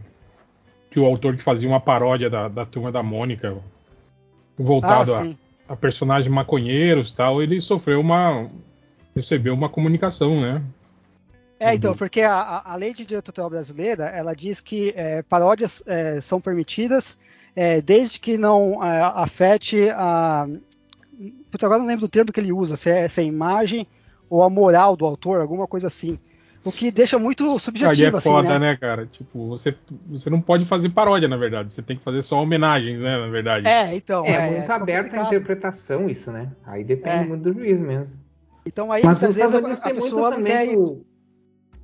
que 0.92 1.00
o 1.00 1.04
autor 1.04 1.36
que 1.36 1.42
fazia 1.42 1.68
uma 1.68 1.80
paródia 1.80 2.30
da, 2.30 2.46
da 2.46 2.64
turma 2.64 2.92
da 2.92 3.02
Mônica, 3.02 3.56
voltado 4.56 5.12
ah, 5.12 5.22
a 5.22 5.49
a 5.70 5.76
personagem 5.76 6.28
maconheiros 6.32 7.12
tal, 7.12 7.40
ele 7.40 7.60
sofreu 7.60 8.00
uma. 8.00 8.50
recebeu 9.14 9.54
uma 9.54 9.68
comunicação, 9.68 10.40
né? 10.40 10.60
É, 11.60 11.72
então, 11.74 11.94
porque 11.94 12.22
a, 12.22 12.62
a 12.64 12.74
lei 12.74 12.92
de 12.92 13.04
direito 13.04 13.28
autoral 13.28 13.50
brasileira, 13.50 14.06
ela 14.06 14.34
diz 14.34 14.60
que 14.60 14.92
é, 14.96 15.22
paródias 15.22 15.80
é, 15.86 16.20
são 16.20 16.40
permitidas 16.40 17.16
é, 17.54 17.80
desde 17.80 18.18
que 18.18 18.36
não 18.36 18.82
é, 18.82 19.00
afete 19.14 19.88
a... 19.90 20.48
Puta, 21.52 21.66
agora 21.66 21.78
não 21.78 21.86
lembro 21.86 22.06
do 22.06 22.10
termo 22.10 22.32
que 22.32 22.40
ele 22.40 22.52
usa, 22.52 22.74
se 22.74 22.90
é, 22.90 23.06
se 23.06 23.20
é 23.20 23.24
imagem 23.24 23.86
ou 24.28 24.42
a 24.42 24.50
moral 24.50 24.96
do 24.96 25.06
autor, 25.06 25.40
alguma 25.40 25.68
coisa 25.68 25.86
assim. 25.86 26.18
O 26.62 26.70
que 26.70 26.90
deixa 26.90 27.18
muito 27.18 27.58
subjetivo, 27.58 27.90
Aí 27.90 28.04
é 28.04 28.08
assim, 28.08 28.28
foda, 28.28 28.58
né? 28.58 28.70
né? 28.70 28.76
cara? 28.76 29.06
Tipo, 29.06 29.48
você, 29.48 29.74
você 30.06 30.28
não 30.28 30.42
pode 30.42 30.66
fazer 30.66 30.90
paródia, 30.90 31.26
na 31.26 31.38
verdade. 31.38 31.72
Você 31.72 31.80
tem 31.82 31.96
que 31.96 32.04
fazer 32.04 32.22
só 32.22 32.42
homenagens, 32.42 33.00
né? 33.00 33.18
Na 33.18 33.28
verdade. 33.28 33.66
É, 33.66 33.94
então. 33.94 34.26
É, 34.26 34.50
muito 34.50 34.60
fica 34.62 34.74
aberto 34.74 35.14
à 35.14 35.22
interpretação 35.24 36.08
isso, 36.08 36.30
né? 36.30 36.50
Aí 36.66 36.84
depende 36.84 37.24
É. 37.24 37.28
muito 37.28 37.42
do 37.42 37.52
juiz 37.54 37.80
mesmo. 37.80 38.20
Então 38.66 38.92
aí, 38.92 39.02
Mas 39.02 39.22
nos 39.22 39.34
vezes, 39.36 39.54
a, 39.54 39.88
a 39.88 39.94
pessoa 39.94 40.30
não 40.30 40.42
quer 40.42 40.66
ir. 40.66 40.76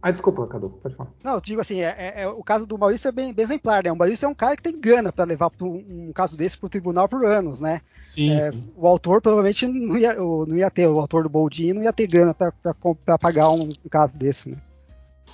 Ah, 0.06 0.12
desculpa, 0.12 0.46
Cadu, 0.46 0.70
pode 0.80 0.94
falar. 0.94 1.10
Não, 1.24 1.34
eu 1.34 1.40
digo 1.40 1.60
assim, 1.60 1.80
é, 1.80 1.96
é- 1.98 2.22
é- 2.22 2.28
o 2.28 2.40
caso 2.44 2.64
do 2.64 2.78
Maurício 2.78 3.08
é 3.08 3.10
bem, 3.12 3.32
bem 3.34 3.42
exemplar, 3.42 3.82
né? 3.82 3.90
O 3.90 3.96
Maurício 3.96 4.24
é 4.24 4.28
um 4.28 4.34
cara 4.36 4.54
que 4.54 4.62
tem 4.62 4.80
gana 4.80 5.10
para 5.12 5.24
levar 5.24 5.50
pro- 5.50 5.66
um 5.68 6.12
caso 6.14 6.36
desse 6.36 6.56
pro 6.56 6.68
tribunal 6.68 7.08
por 7.08 7.24
anos, 7.26 7.58
né? 7.60 7.80
Sim. 8.00 8.30
É, 8.30 8.52
o 8.76 8.86
autor 8.86 9.20
provavelmente 9.20 9.66
não 9.66 9.98
ia, 9.98 10.22
o- 10.22 10.46
não 10.46 10.56
ia 10.56 10.70
ter, 10.70 10.86
o 10.86 11.00
autor 11.00 11.24
do 11.24 11.28
Boldin 11.28 11.72
não 11.72 11.82
ia 11.82 11.92
ter 11.92 12.06
grana 12.06 12.32
para 12.32 13.18
pagar 13.18 13.48
um, 13.50 13.64
um 13.64 13.88
caso 13.90 14.16
desse, 14.16 14.50
né? 14.50 14.58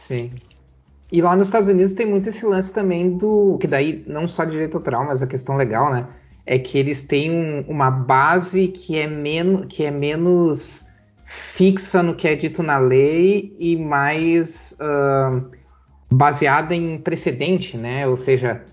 Sim. 0.09 0.33
E 1.13 1.21
lá 1.21 1.37
nos 1.37 1.49
Estados 1.49 1.69
Unidos 1.69 1.93
tem 1.93 2.07
muito 2.07 2.31
esse 2.31 2.47
lance 2.47 2.73
também 2.73 3.15
do. 3.19 3.59
Que 3.61 3.67
daí, 3.67 4.03
não 4.07 4.27
só 4.27 4.43
de 4.47 4.53
direito 4.53 4.79
autoral, 4.79 5.05
mas 5.05 5.21
a 5.21 5.27
questão 5.27 5.55
legal, 5.57 5.93
né? 5.93 6.07
É 6.47 6.59
que 6.59 6.79
eles 6.79 7.07
têm 7.07 7.31
um- 7.31 7.65
uma 7.69 7.91
base 7.91 8.69
que 8.69 8.97
é, 8.97 9.07
men 9.07 9.67
que 9.67 9.85
é 9.85 9.91
menos 9.91 10.91
fixa 11.27 12.03
no 12.03 12.15
que 12.15 12.29
é 12.29 12.35
dito 12.35 12.63
na 12.63 12.77
lei 12.79 13.57
e 13.59 13.75
mais 13.77 14.62
baseada 16.11 16.75
em 16.75 16.99
precedente, 17.01 17.77
né? 17.77 18.07
Ou 18.07 18.17
seja, 18.17 18.65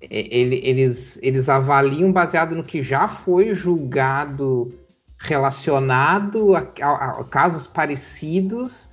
ele- 0.00 0.60
eles, 0.64 1.22
eles 1.22 1.48
avaliam 1.48 2.10
baseado 2.12 2.54
no 2.54 2.64
que 2.64 2.82
já 2.82 3.06
foi 3.08 3.54
julgado 3.54 4.72
relacionado 5.18 6.54
a, 6.56 6.60
a- 6.80 7.20
a 7.20 7.24
casos 7.24 7.66
parecidos 7.66 8.88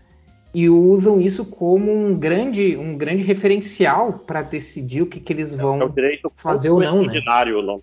e 0.54 0.70
usam 0.70 1.20
isso 1.22 1.46
como 1.46 1.92
um 1.94 2.18
grande, 2.18 2.76
um 2.78 2.98
grande 2.98 3.24
referencial 3.24 4.14
para 4.14 4.42
decidir 4.42 5.02
o 5.02 5.06
que, 5.08 5.20
que 5.20 5.32
eles 5.34 5.54
É 5.54 5.62
vão. 5.62 5.90
direito 5.90 6.32
fazer 6.36 6.70
ou 6.70 6.80
não, 6.82 7.04
né? 7.06 7.22
não. 7.64 7.82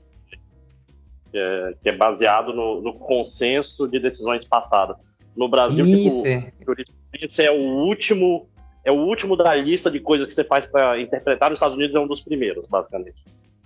Que 1.30 1.38
é, 1.38 1.74
que 1.82 1.88
é 1.88 1.96
baseado 1.96 2.52
no, 2.52 2.80
no 2.80 2.94
consenso 2.94 3.88
de 3.88 3.98
decisões 3.98 4.44
passadas. 4.44 4.96
No 5.36 5.48
Brasil, 5.48 5.84
Isso, 5.86 6.22
tipo, 6.22 6.28
é. 6.28 6.52
jurisprudência 6.64 7.42
é 7.44 7.50
o 7.50 7.60
último 7.86 8.46
é 8.84 8.92
o 8.92 8.96
último 8.96 9.36
da 9.36 9.54
lista 9.54 9.90
de 9.90 9.98
coisas 10.00 10.28
que 10.28 10.34
você 10.34 10.44
faz 10.44 10.66
para 10.66 11.00
interpretar. 11.00 11.50
Nos 11.50 11.56
Estados 11.56 11.76
Unidos 11.76 11.96
é 11.96 12.00
um 12.00 12.06
dos 12.06 12.22
primeiros, 12.22 12.68
basicamente. 12.68 13.16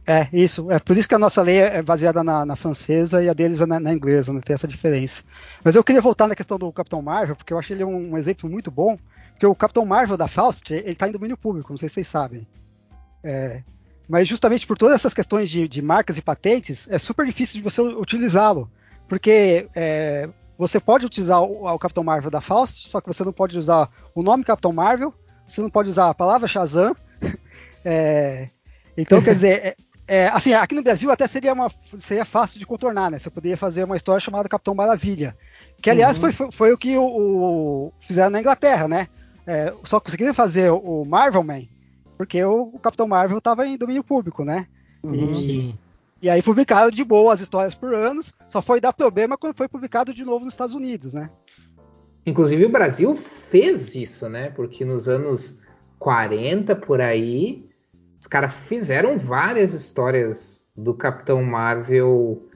É, 0.07 0.27
isso. 0.33 0.71
É 0.71 0.79
por 0.79 0.97
isso 0.97 1.09
que 1.09 1.15
a 1.15 1.19
nossa 1.19 1.43
lei 1.43 1.59
é 1.59 1.83
baseada 1.83 2.25
na, 2.25 2.47
na 2.47 2.57
francesa 2.57 3.23
e 3.23 3.29
a 3.29 3.35
deles 3.35 3.61
é 3.61 3.67
na, 3.67 3.79
na 3.79 3.93
inglesa, 3.93 4.33
né? 4.33 4.41
Tem 4.43 4.55
essa 4.55 4.67
diferença. 4.67 5.23
Mas 5.63 5.75
eu 5.75 5.85
queria 5.85 6.01
voltar 6.01 6.27
na 6.27 6.35
questão 6.35 6.59
do 6.59 6.73
Capitão 6.73 7.03
Marvel, 7.03 7.37
porque 7.37 7.53
eu 7.53 7.59
acho 7.59 7.73
ele 7.73 7.85
um, 7.85 8.13
um 8.13 8.17
exemplo 8.17 8.49
muito 8.49 8.71
bom. 8.71 8.97
Porque 9.33 9.47
o 9.47 9.55
Capitão 9.55 9.85
Marvel 9.85 10.17
da 10.17 10.27
Faust, 10.27 10.73
ele 10.73 10.95
tá 10.95 11.07
em 11.07 11.13
domínio 11.13 11.37
público, 11.37 11.73
não 11.73 11.77
sei 11.77 11.89
se 11.89 11.97
vocês 11.97 12.09
sabem. 12.09 12.47
É, 13.23 13.63
mas 14.09 14.27
justamente 14.27 14.67
por 14.67 14.79
todas 14.79 14.95
essas 14.95 15.13
questões 15.13 15.51
de, 15.51 15.69
de 15.69 15.83
marcas 15.83 16.17
e 16.17 16.23
patentes, 16.23 16.91
é 16.91 16.99
super 16.99 17.27
difícil 17.27 17.57
de 17.57 17.63
você 17.63 17.83
utilizá-lo. 17.83 18.71
Porque 19.07 19.69
é, 19.77 20.29
você 20.59 20.81
pode 20.81 21.07
utilizar 21.07 21.41
o, 21.43 21.67
o 21.67 21.79
Capitão 21.79 22.03
Marvel 22.05 22.31
da 22.31 22.41
Faust, 22.41 22.89
só 22.89 23.01
que 23.01 23.07
você 23.07 23.25
não 23.25 23.33
pode 23.33 23.59
usar 23.59 23.89
o 24.15 24.23
nome 24.23 24.45
Capitão 24.45 24.73
Marvel, 24.73 25.15
você 25.47 25.63
não 25.63 25.71
pode 25.71 25.89
usar 25.89 26.11
a 26.11 26.15
palavra 26.15 26.49
Shazam. 26.49 26.95
É, 27.85 28.51
então, 28.97 29.23
quer 29.23 29.33
dizer, 29.33 29.65
é, 29.65 29.77
é, 30.07 30.29
assim, 30.29 30.53
aqui 30.53 30.75
no 30.75 30.83
Brasil 30.83 31.11
até 31.11 31.27
seria, 31.27 31.55
uma, 31.55 31.71
seria 31.99 32.25
fácil 32.25 32.59
de 32.59 32.67
contornar, 32.67 33.11
né? 33.11 33.19
Você 33.19 33.31
poderia 33.31 33.57
fazer 33.57 33.85
uma 33.85 33.97
história 33.97 34.21
chamada 34.21 34.49
Capitão 34.49 34.75
Maravilha. 34.75 35.35
Que, 35.81 35.89
aliás, 35.89 36.19
Uhum. 36.19 36.33
foi, 36.33 36.51
foi, 36.51 36.73
o 36.73 36.77
que 36.77 36.99
o, 36.99 37.05
o- 37.07 37.93
fizeram 38.01 38.31
na 38.31 38.41
Inglaterra, 38.41 38.89
né? 38.89 39.07
É, 39.47 39.73
só 39.85 40.01
conseguiram 40.01 40.35
fazer 40.35 40.71
o 40.71 41.05
Marvel 41.05 41.45
Man 41.45 41.63
porque 42.19 42.43
o, 42.45 42.63
o 42.75 42.79
Capitão 42.81 43.07
Marvel 43.07 43.39
estava 43.39 43.65
em 43.65 43.79
domínio 43.79 44.03
público, 44.03 44.45
né? 44.45 44.67
Uhum. 45.05 45.31
E, 45.33 45.35
Sim. 45.37 45.79
E 46.21 46.29
aí 46.29 46.43
publicaram 46.43 46.91
de 46.91 47.05
boa 47.05 47.33
as 47.33 47.41
histórias 47.41 47.75
por 47.75 47.95
anos, 47.95 48.33
só 48.49 48.61
foi 48.61 48.81
dar 48.81 48.93
problema 48.93 49.37
quando 49.37 49.57
foi 49.57 49.69
publicado 49.69 50.13
de 50.13 50.25
novo 50.25 50.45
nos 50.45 50.55
Estados 50.55 50.75
Unidos, 50.75 51.15
né? 51.15 51.31
Inclusive 52.27 52.65
o 52.67 52.71
Brasil 52.71 53.15
fez 53.17 53.95
isso, 53.95 54.29
né? 54.29 54.51
Porque 54.51 54.85
nos 54.85 55.09
anos 55.09 55.61
40 55.99 56.77
por 56.77 57.01
aí, 57.01 57.69
os 58.21 58.27
caras 58.27 58.55
fizeram 58.55 59.19
várias 59.19 59.73
histórias 59.73 60.67
do 60.77 60.95
Capitão 60.95 61.43
Marvel 61.43 62.49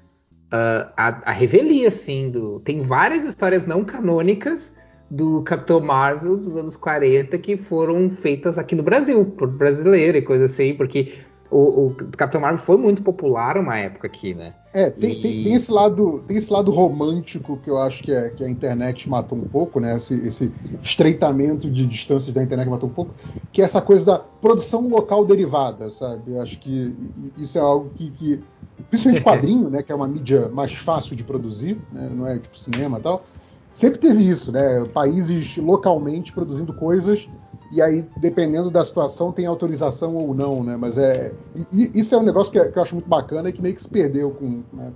ah, 0.53 0.93
a, 0.95 1.31
a 1.31 1.33
revelia, 1.33 1.89
assim. 1.89 2.31
Do... 2.31 2.61
Tem 2.61 2.83
várias 2.83 3.25
histórias 3.25 3.65
não 3.65 3.83
canônicas 3.83 4.77
do 5.11 5.43
Capitão 5.43 5.81
Marvel 5.81 6.37
dos 6.37 6.55
anos 6.55 6.77
40 6.77 7.37
que 7.39 7.57
foram 7.57 8.11
feitas 8.11 8.59
aqui 8.59 8.75
no 8.75 8.83
Brasil, 8.83 9.25
por 9.25 9.49
brasileiro 9.49 10.19
e 10.19 10.23
coisa 10.23 10.45
assim, 10.45 10.75
porque 10.75 11.19
o, 11.53 11.89
o 11.89 11.95
Capitão 12.17 12.41
Marvel 12.41 12.59
foi 12.65 12.77
muito 12.77 13.03
popular 13.03 13.59
uma 13.59 13.77
época 13.79 14.07
aqui, 14.07 14.35
né? 14.35 14.55
É, 14.73 14.91
tem, 14.91 15.15
tem- 15.15 15.35
E- 15.35 15.43
tem 15.43 15.55
esse 15.55 15.71
lado, 15.71 16.23
tem 16.23 16.37
esse 16.39 16.51
lado 16.51 16.71
romântico 16.71 17.59
que 17.61 17.69
eu 17.69 17.79
acho 17.79 18.03
que, 18.03 18.11
é, 18.11 18.31
que 18.31 18.43
a 18.43 18.49
internet 18.49 19.09
matou 19.09 19.37
um 19.39 19.45
pouco, 19.45 19.79
né? 19.79 19.97
Esse, 19.97 20.15
esse 20.27 20.55
estreitamento 20.83 21.71
de 21.71 21.87
distâncias 21.87 22.33
da 22.35 22.43
internet 22.43 22.69
matou 22.69 22.89
um 22.89 22.93
pouco, 22.93 23.15
que 23.53 23.61
é 23.61 23.65
essa 23.67 23.83
coisa 23.83 24.05
da 24.05 24.19
produção 24.19 24.89
local 24.89 25.27
derivada, 25.27 25.91
sabe? 25.91 26.33
Eu 26.33 26.41
acho 26.41 26.59
que 26.59 27.13
isso 27.37 27.59
é 27.59 27.61
algo 27.61 27.91
que, 27.91 28.11
que 28.13 28.47
principalmente 28.89 29.21
quadrinho, 29.23 29.69
né? 29.69 29.83
Que 29.83 29.93
é 29.93 29.95
uma 29.95 30.09
mídia 30.09 30.49
mais 30.49 30.73
fácil 30.73 31.15
de 31.15 31.23
produzir, 31.25 31.85
né? 31.93 32.09
Não 32.09 32.27
é 32.27 32.39
tipo 32.39 32.57
cinema 32.57 32.99
e 32.99 33.03
tal. 33.03 33.27
Sempre 33.73 33.99
teve 34.01 34.27
isso, 34.27 34.51
né? 34.51 34.87
Países 34.87 35.55
localmente 35.59 36.33
produzindo 36.33 36.73
coisas 36.73 37.29
e 37.73 37.81
aí, 37.81 38.05
dependendo 38.19 38.71
da 38.71 38.85
situação, 38.85 39.33
tem 39.33 39.47
autorização 39.47 40.15
ou 40.15 40.35
não, 40.35 40.63
né? 40.63 40.77
Mas 40.77 40.99
é. 40.99 41.33
isso 41.73 42.15
é 42.15 42.19
um 42.19 42.23
negócio 42.23 42.53
que, 42.53 42.59
é- 42.59 42.69
que 42.69 42.79
eu 42.79 42.83
acho 42.83 42.95
muito 42.95 43.09
bacana 43.09 43.49
e 43.49 43.53
que 43.53 43.63
meio 43.63 43.75
que 43.75 43.81
se 43.81 43.89
perdeu 43.89 44.31
com, 44.31 44.63
né, 44.75 44.93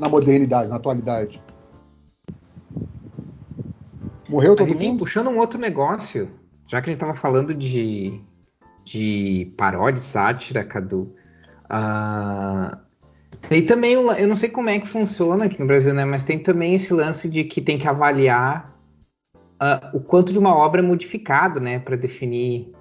na 0.00 0.08
modernidade, 0.08 0.68
na 0.68 0.76
atualidade. 0.76 1.40
Morreu 4.28 4.56
Mas 4.58 4.66
todo 4.66 4.76
enfim, 4.76 4.88
mundo? 4.88 4.98
puxando 4.98 5.28
um 5.28 5.38
outro 5.38 5.60
negócio, 5.60 6.28
já 6.66 6.82
que 6.82 6.90
a 6.90 6.92
gente 6.92 7.00
tava 7.00 7.14
falando 7.14 7.54
de, 7.54 8.20
de 8.84 9.54
paródia, 9.56 10.00
sátira, 10.00 10.64
Cadu. 10.64 11.14
ah, 11.70 12.78
tem 13.48 13.64
também, 13.64 13.92
eu 13.92 14.26
não 14.26 14.34
sei 14.34 14.48
como 14.50 14.68
é 14.68 14.80
que 14.80 14.88
funciona 14.88 15.44
aqui 15.44 15.60
no 15.60 15.66
Brasil, 15.66 15.94
né? 15.94 16.04
Mas 16.04 16.24
tem 16.24 16.38
também 16.40 16.74
esse 16.74 16.92
lance 16.92 17.28
de 17.30 17.44
que 17.44 17.60
tem 17.62 17.78
que 17.78 17.86
avaliar 17.86 18.76
ah, 19.58 19.90
o 19.92 20.00
quanto 20.00 20.32
de 20.32 20.38
uma 20.38 20.54
obra 20.54 20.80
é 20.80 20.84
modificado, 20.84 21.60
né? 21.60 21.78
Para 21.78 21.96
definir 21.96 22.72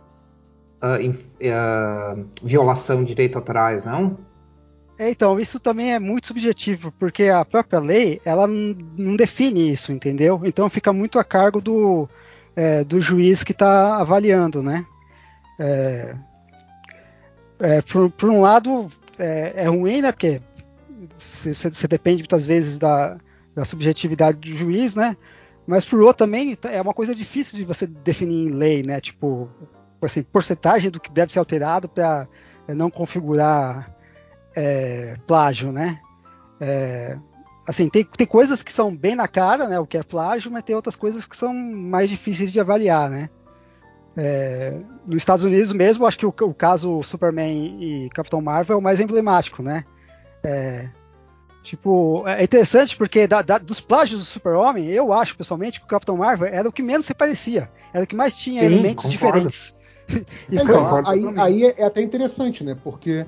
ah, 0.81 1.01
inf- 1.01 1.37
ah, 1.43 2.15
violação 2.43 3.03
de 3.03 3.07
direitos 3.09 3.37
autorais, 3.37 3.85
não? 3.85 4.17
É, 4.99 5.09
então, 5.11 5.39
isso 5.39 5.59
também 5.59 5.93
é 5.93 5.99
muito 5.99 6.27
subjetivo, 6.27 6.91
porque 6.97 7.25
a 7.25 7.45
própria 7.45 7.79
lei, 7.79 8.19
ela 8.25 8.47
não 8.47 9.15
define 9.15 9.69
isso, 9.69 9.91
entendeu? 9.91 10.41
Então 10.43 10.67
fica 10.71 10.91
muito 10.91 11.19
a 11.19 11.23
cargo 11.23 11.61
do, 11.61 12.09
é, 12.55 12.83
do 12.83 12.99
juiz 12.99 13.43
que 13.43 13.51
está 13.51 13.97
avaliando, 13.97 14.63
né? 14.63 14.85
É, 15.59 16.15
é, 17.59 17.81
por, 17.81 18.09
por 18.09 18.29
um 18.29 18.41
lado, 18.41 18.91
é, 19.19 19.53
é 19.55 19.67
ruim, 19.67 20.01
né? 20.01 20.11
Porque 20.11 20.41
você 21.17 21.87
depende 21.87 22.23
muitas 22.23 22.47
vezes 22.47 22.79
da, 22.79 23.17
da 23.55 23.63
subjetividade 23.65 24.37
do 24.39 24.57
juiz, 24.57 24.95
né? 24.95 25.15
Mas 25.67 25.83
por 25.83 25.99
outro 25.99 26.25
também 26.25 26.57
é 26.63 26.81
uma 26.81 26.93
coisa 26.93 27.13
difícil 27.13 27.57
de 27.59 27.65
você 27.65 27.85
definir 27.85 28.47
em 28.47 28.51
lei, 28.51 28.81
né? 28.81 29.01
Tipo, 29.01 29.49
assim, 30.01 30.23
porcentagem 30.23 30.89
do 30.89 30.99
que 30.99 31.11
deve 31.11 31.33
ser 31.33 31.39
alterado 31.39 31.89
para 31.89 32.25
não 32.69 32.89
configurar 32.89 33.93
é, 34.55 35.17
plágio, 35.27 35.73
né? 35.73 35.99
É, 36.61 37.17
assim, 37.67 37.89
tem, 37.89 38.05
tem 38.05 38.25
coisas 38.25 38.63
que 38.63 38.71
são 38.71 38.95
bem 38.95 39.13
na 39.13 39.27
cara, 39.27 39.67
né? 39.67 39.77
O 39.77 39.85
que 39.85 39.97
é 39.97 40.03
plágio, 40.03 40.49
mas 40.49 40.63
tem 40.63 40.75
outras 40.75 40.95
coisas 40.95 41.27
que 41.27 41.35
são 41.35 41.53
mais 41.53 42.09
difíceis 42.09 42.49
de 42.49 42.61
avaliar, 42.61 43.09
né? 43.09 43.29
É, 44.15 44.79
nos 45.05 45.17
Estados 45.17 45.43
Unidos 45.43 45.73
mesmo, 45.73 46.07
acho 46.07 46.17
que 46.17 46.25
o, 46.25 46.33
o 46.41 46.53
caso 46.53 47.03
Superman 47.03 47.77
e 47.79 48.09
Capitão 48.09 48.41
Marvel 48.41 48.75
é 48.75 48.79
o 48.79 48.81
mais 48.81 49.01
emblemático, 49.01 49.61
né? 49.61 49.83
É, 50.43 50.89
tipo, 51.67 52.23
é 52.27 52.43
interessante 52.43 52.95
porque 52.95 53.27
da- 53.27 53.41
da- 53.41 53.57
dos 53.57 53.79
plágios 53.81 54.19
do 54.21 54.25
Super-Homem, 54.25 54.87
eu 54.87 55.11
acho 55.11 55.35
pessoalmente 55.37 55.79
que 55.79 55.85
o 55.85 55.89
Capitão 55.89 56.17
Marvel 56.17 56.47
era 56.51 56.67
o 56.67 56.71
que 56.71 56.81
menos 56.81 57.05
se 57.05 57.13
parecia, 57.13 57.69
era 57.93 58.03
o 58.03 58.07
que 58.07 58.15
mais 58.15 58.35
tinha 58.35 58.59
Sim, 58.61 58.65
elementos 58.65 59.03
concordo. 59.03 59.11
diferentes. 59.11 59.75
E 60.49 60.57
É, 60.57 60.63
então, 60.63 61.01
aí, 61.05 61.33
aí 61.37 61.65
é, 61.65 61.81
é 61.81 61.83
até 61.83 62.01
interessante, 62.01 62.63
né? 62.63 62.73
Porque 62.81 63.25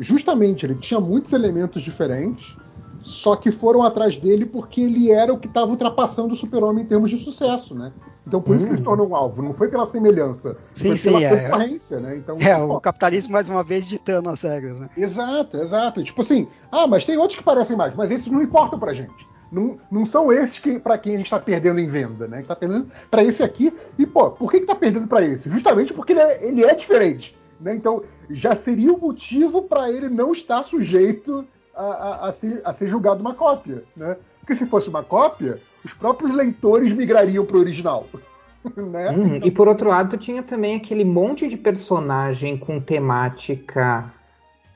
justamente 0.00 0.66
ele 0.66 0.74
tinha 0.74 0.98
muitos 0.98 1.32
elementos 1.32 1.80
diferentes, 1.80 2.56
só 3.06 3.36
que 3.36 3.50
foram 3.52 3.82
atrás 3.82 4.16
dele 4.16 4.44
porque 4.44 4.80
ele 4.82 5.10
era 5.10 5.32
o 5.32 5.38
que 5.38 5.46
estava 5.46 5.70
ultrapassando 5.70 6.34
o 6.34 6.36
super-homem 6.36 6.84
em 6.84 6.86
termos 6.86 7.10
de 7.10 7.22
sucesso, 7.22 7.74
né? 7.74 7.92
Então 8.26 8.42
por 8.42 8.56
isso 8.56 8.64
que 8.64 8.70
ele 8.70 8.76
se 8.76 8.82
Hum. 8.82 8.84
tornou 8.84 9.08
um 9.08 9.14
alvo, 9.14 9.40
não 9.40 9.54
foi 9.54 9.68
pela 9.68 9.86
semelhança, 9.86 10.56
Sim, 10.74 10.88
foi 10.88 10.96
sim, 10.96 11.12
pela 11.12 11.22
é. 11.22 11.48
concorrência, 11.48 12.00
né? 12.00 12.16
Então, 12.16 12.36
é, 12.40 12.56
pô, 12.66 12.74
o 12.76 12.80
capitalismo 12.80 13.32
mais 13.32 13.48
uma 13.48 13.62
vez 13.62 13.86
ditando 13.86 14.28
as 14.28 14.42
regras, 14.42 14.80
né? 14.80 14.90
Exato, 14.96 15.56
exato. 15.58 16.02
Tipo 16.02 16.22
assim, 16.22 16.48
ah, 16.72 16.86
mas 16.88 17.04
tem 17.04 17.16
outros 17.16 17.38
que 17.38 17.44
parecem 17.44 17.76
mais, 17.76 17.94
mas 17.94 18.10
esses 18.10 18.26
não 18.26 18.42
importam 18.42 18.78
pra 18.78 18.92
gente. 18.92 19.14
não, 19.52 19.78
não 19.90 20.04
são 20.04 20.32
esses 20.32 20.58
que, 20.58 20.80
para 20.80 20.98
quem 20.98 21.14
a 21.14 21.16
gente 21.18 21.26
está 21.26 21.38
perdendo 21.38 21.78
em 21.78 21.88
venda, 21.88 22.26
né? 22.26 22.40
Está 22.40 22.56
perdendo 22.56 22.90
para 23.08 23.22
esse 23.22 23.42
aqui. 23.44 23.72
E, 23.96 24.04
pô, 24.04 24.30
por 24.32 24.50
que 24.50 24.56
está 24.56 24.74
perdendo 24.74 25.06
para 25.06 25.24
esse? 25.24 25.48
Justamente 25.48 25.94
porque 25.94 26.12
ele 26.12 26.20
é, 26.20 26.44
ele 26.48 26.64
é 26.64 26.74
diferente. 26.74 27.38
Né? 27.60 27.74
Então, 27.76 28.02
já 28.28 28.56
seria 28.56 28.92
o 28.92 29.00
motivo 29.00 29.62
para 29.62 29.88
ele 29.90 30.08
não 30.08 30.32
estar 30.32 30.64
sujeito 30.64 31.46
a, 31.76 32.28
a, 32.28 32.32
ser, 32.32 32.60
a 32.64 32.72
ser 32.72 32.88
julgado 32.88 33.20
uma 33.20 33.34
cópia. 33.34 33.84
Né? 33.96 34.16
Porque 34.40 34.56
se 34.56 34.66
fosse 34.66 34.88
uma 34.88 35.02
cópia, 35.02 35.60
os 35.84 35.92
próprios 35.92 36.34
leitores 36.34 36.92
migrariam 36.92 37.44
para 37.44 37.56
o 37.56 37.60
original. 37.60 38.06
né? 38.76 39.10
Hum, 39.10 39.40
e 39.42 39.50
por 39.50 39.68
outro 39.68 39.88
lado, 39.88 40.10
tu 40.10 40.16
tinha 40.16 40.42
também 40.42 40.76
aquele 40.76 41.04
monte 41.04 41.46
de 41.48 41.56
personagem 41.56 42.56
com 42.56 42.80
temática. 42.80 44.12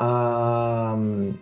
Uh, 0.00 1.34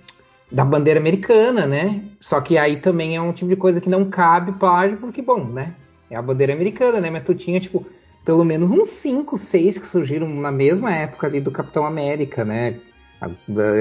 da 0.51 0.65
bandeira 0.65 0.99
americana, 0.99 1.67
né? 1.67 2.03
Só 2.19 2.41
que 2.41 2.57
aí 2.57 2.81
também 2.81 3.17
é 3.17 3.21
um 3.21 3.33
tipo 3.33 3.51
de 3.51 3.57
coisa 3.57 3.81
que 3.81 3.89
não 3.89 4.07
cabe 4.07 4.53
plágio, 4.53 4.97
porque, 4.97 5.21
bom, 5.21 5.45
né? 5.45 5.75
É 6.11 6.17
a 6.17 6.23
bandeira 6.23 6.53
americana, 6.53 7.01
né? 7.01 7.11
Mas 7.11 7.23
tu 7.23 7.35
tinha, 7.35 7.61
tipo, 7.61 7.87
pelo 8.25 8.45
menos 8.45 8.71
uns 8.71 8.89
5, 8.89 9.37
6 9.37 9.79
que 9.79 9.87
surgiram 9.87 10.29
na 10.29 10.51
mesma 10.51 10.95
época 10.95 11.27
ali 11.27 11.41
do 11.41 11.51
Capitão 11.51 11.87
América, 11.87 12.45
né? 12.45 12.81
A, 13.21 13.29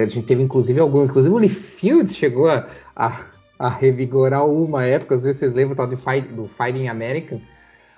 gente 0.08 0.23
teve, 0.23 0.41
inclusive, 0.41 0.80
alguns. 0.80 1.10
Inclusive, 1.10 1.34
o 1.34 1.38
Lee 1.38 1.50
Fields 1.50 2.15
chegou 2.15 2.50
a, 2.50 2.67
a, 2.95 3.26
a, 3.60 3.69
revigorar 3.69 4.45
uma 4.45 4.84
época, 4.84 5.17
sei 5.19 5.34
se 5.34 5.39
vocês 5.39 5.54
lembram 5.54 5.76
tal, 5.76 5.88
do, 5.88 5.97
Fight, 5.97 6.28
do 6.30 6.47
Fighting 6.47 6.88
American. 6.88 7.38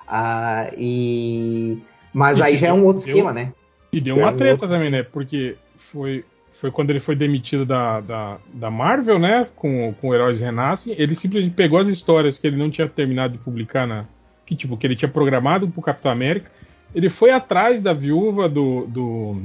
Uh, 0.08 0.74
e... 0.78 1.78
Mas 2.14 2.42
aí 2.42 2.58
já 2.58 2.68
é 2.68 2.74
um 2.74 2.84
outro 2.84 3.06
deu, 3.06 3.16
esquema, 3.16 3.32
né? 3.32 3.54
E 3.92 4.02
deu 4.02 4.18
uma 4.18 4.30
é 4.30 4.32
um 4.32 4.38
treta 4.38 4.68
também, 4.68 4.90
né? 4.90 5.04
Porque 5.04 5.56
foi 5.78 6.26
foi 6.60 6.72
quando 6.72 6.90
ele 6.90 7.00
foi 7.00 7.16
demitido 7.16 7.66
da, 7.66 8.02
da, 8.02 8.38
da 8.54 8.70
Marvel, 8.70 9.18
né? 9.18 9.48
Com, 9.56 9.94
com 9.94 10.14
Heróis 10.14 10.42
Renascem. 10.42 10.94
Ele 10.98 11.16
simplesmente 11.16 11.54
pegou 11.54 11.80
as 11.80 11.88
histórias 11.88 12.38
que 12.38 12.46
ele 12.46 12.58
não 12.58 12.70
tinha 12.70 12.88
terminado 12.88 13.34
de 13.34 13.40
publicar 13.40 13.88
na. 13.88 14.06
Que, 14.46 14.56
tipo, 14.56 14.76
que 14.76 14.86
ele 14.86 14.96
tinha 14.96 15.08
programado 15.08 15.70
pro 15.70 15.82
Capitão 15.82 16.12
América. 16.12 16.52
Ele 16.94 17.08
foi 17.08 17.32
atrás 17.32 17.82
da 17.82 17.94
viúva 17.94 18.50
do, 18.50 18.86
do, 18.88 19.42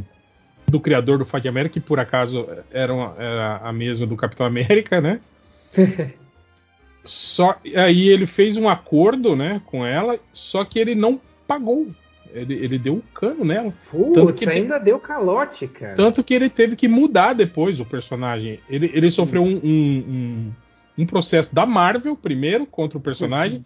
do 0.66 0.80
criador 0.80 1.18
do 1.18 1.24
Fight 1.24 1.46
América, 1.46 1.74
que 1.74 1.80
por 1.80 2.00
acaso 2.00 2.46
era, 2.70 2.92
uma, 2.92 3.14
era 3.18 3.56
a 3.58 3.72
mesma 3.72 4.06
do 4.06 4.16
Capitão 4.16 4.46
América, 4.46 5.00
né? 5.00 5.20
só 7.04 7.58
aí 7.76 8.08
ele 8.08 8.26
fez 8.26 8.56
um 8.56 8.68
acordo, 8.68 9.36
né, 9.36 9.60
com 9.66 9.84
ela, 9.84 10.18
só 10.32 10.64
que 10.64 10.78
ele 10.78 10.94
não 10.94 11.20
pagou 11.46 11.88
ele, 12.34 12.54
ele 12.54 12.78
deu 12.78 12.94
um 12.94 13.02
cano 13.14 13.44
nela. 13.44 13.72
Putz, 13.90 14.40
que 14.40 14.48
ainda 14.48 14.78
deu 14.78 14.98
calote, 14.98 15.68
cara. 15.68 15.94
Tanto 15.94 16.22
que 16.24 16.34
ele 16.34 16.50
teve 16.50 16.74
que 16.74 16.88
mudar 16.88 17.32
depois 17.32 17.78
o 17.78 17.84
personagem. 17.84 18.58
Ele, 18.68 18.90
ele 18.92 19.10
sofreu 19.10 19.42
um, 19.42 19.60
um, 19.62 20.04
um, 20.08 20.52
um, 20.98 21.06
processo 21.06 21.54
da 21.54 21.64
Marvel 21.64 22.16
primeiro 22.16 22.66
contra 22.66 22.98
o 22.98 23.00
personagem. 23.00 23.58
Sim. 23.58 23.64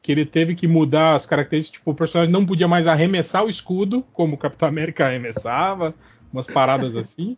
Que 0.00 0.12
ele 0.12 0.24
teve 0.24 0.54
que 0.54 0.66
mudar 0.66 1.14
as 1.14 1.26
características. 1.26 1.78
Tipo, 1.78 1.90
o 1.90 1.94
personagem 1.94 2.32
não 2.32 2.46
podia 2.46 2.66
mais 2.66 2.86
arremessar 2.86 3.44
o 3.44 3.50
escudo, 3.50 4.02
como 4.12 4.34
o 4.34 4.38
Capitão 4.38 4.68
América 4.68 5.06
arremessava. 5.06 5.94
Umas 6.32 6.46
paradas 6.46 6.96
assim. 6.96 7.36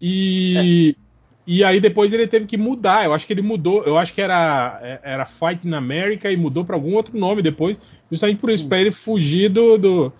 E. 0.00 0.94
É. 1.02 1.06
E 1.46 1.62
aí 1.62 1.80
depois 1.80 2.12
ele 2.12 2.26
teve 2.26 2.44
que 2.44 2.56
mudar. 2.56 3.04
Eu 3.04 3.12
acho 3.12 3.24
que 3.24 3.32
ele 3.32 3.42
mudou. 3.42 3.84
Eu 3.84 3.96
acho 3.96 4.12
que 4.12 4.20
era, 4.20 5.00
era 5.02 5.24
Fight 5.24 5.66
in 5.66 5.74
America 5.74 6.30
e 6.30 6.36
mudou 6.36 6.64
para 6.64 6.74
algum 6.74 6.94
outro 6.94 7.16
nome 7.16 7.40
depois. 7.40 7.76
Justamente 8.10 8.40
por 8.40 8.50
isso, 8.50 8.68
para 8.68 8.80
ele 8.80 8.90
fugir 8.90 9.48
do, 9.48 9.78
do, 9.78 10.12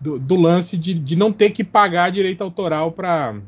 do, 0.00 0.18
do 0.18 0.34
lance 0.34 0.76
de, 0.76 0.92
de, 0.92 1.14
não 1.14 1.32
ter 1.32 1.50
que 1.50 1.62
pagar 1.62 2.10
direito 2.10 2.42
autoral 2.42 2.90
para. 2.90 3.40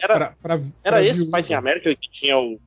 Era, 0.00 0.16
pra, 0.16 0.34
pra, 0.42 0.54
era 0.82 0.96
pra 0.96 1.04
esse 1.04 1.30
Fight 1.30 1.52
in 1.52 1.54
America 1.54 1.94
que 1.94 2.10
tinha 2.10 2.36
o, 2.36 2.58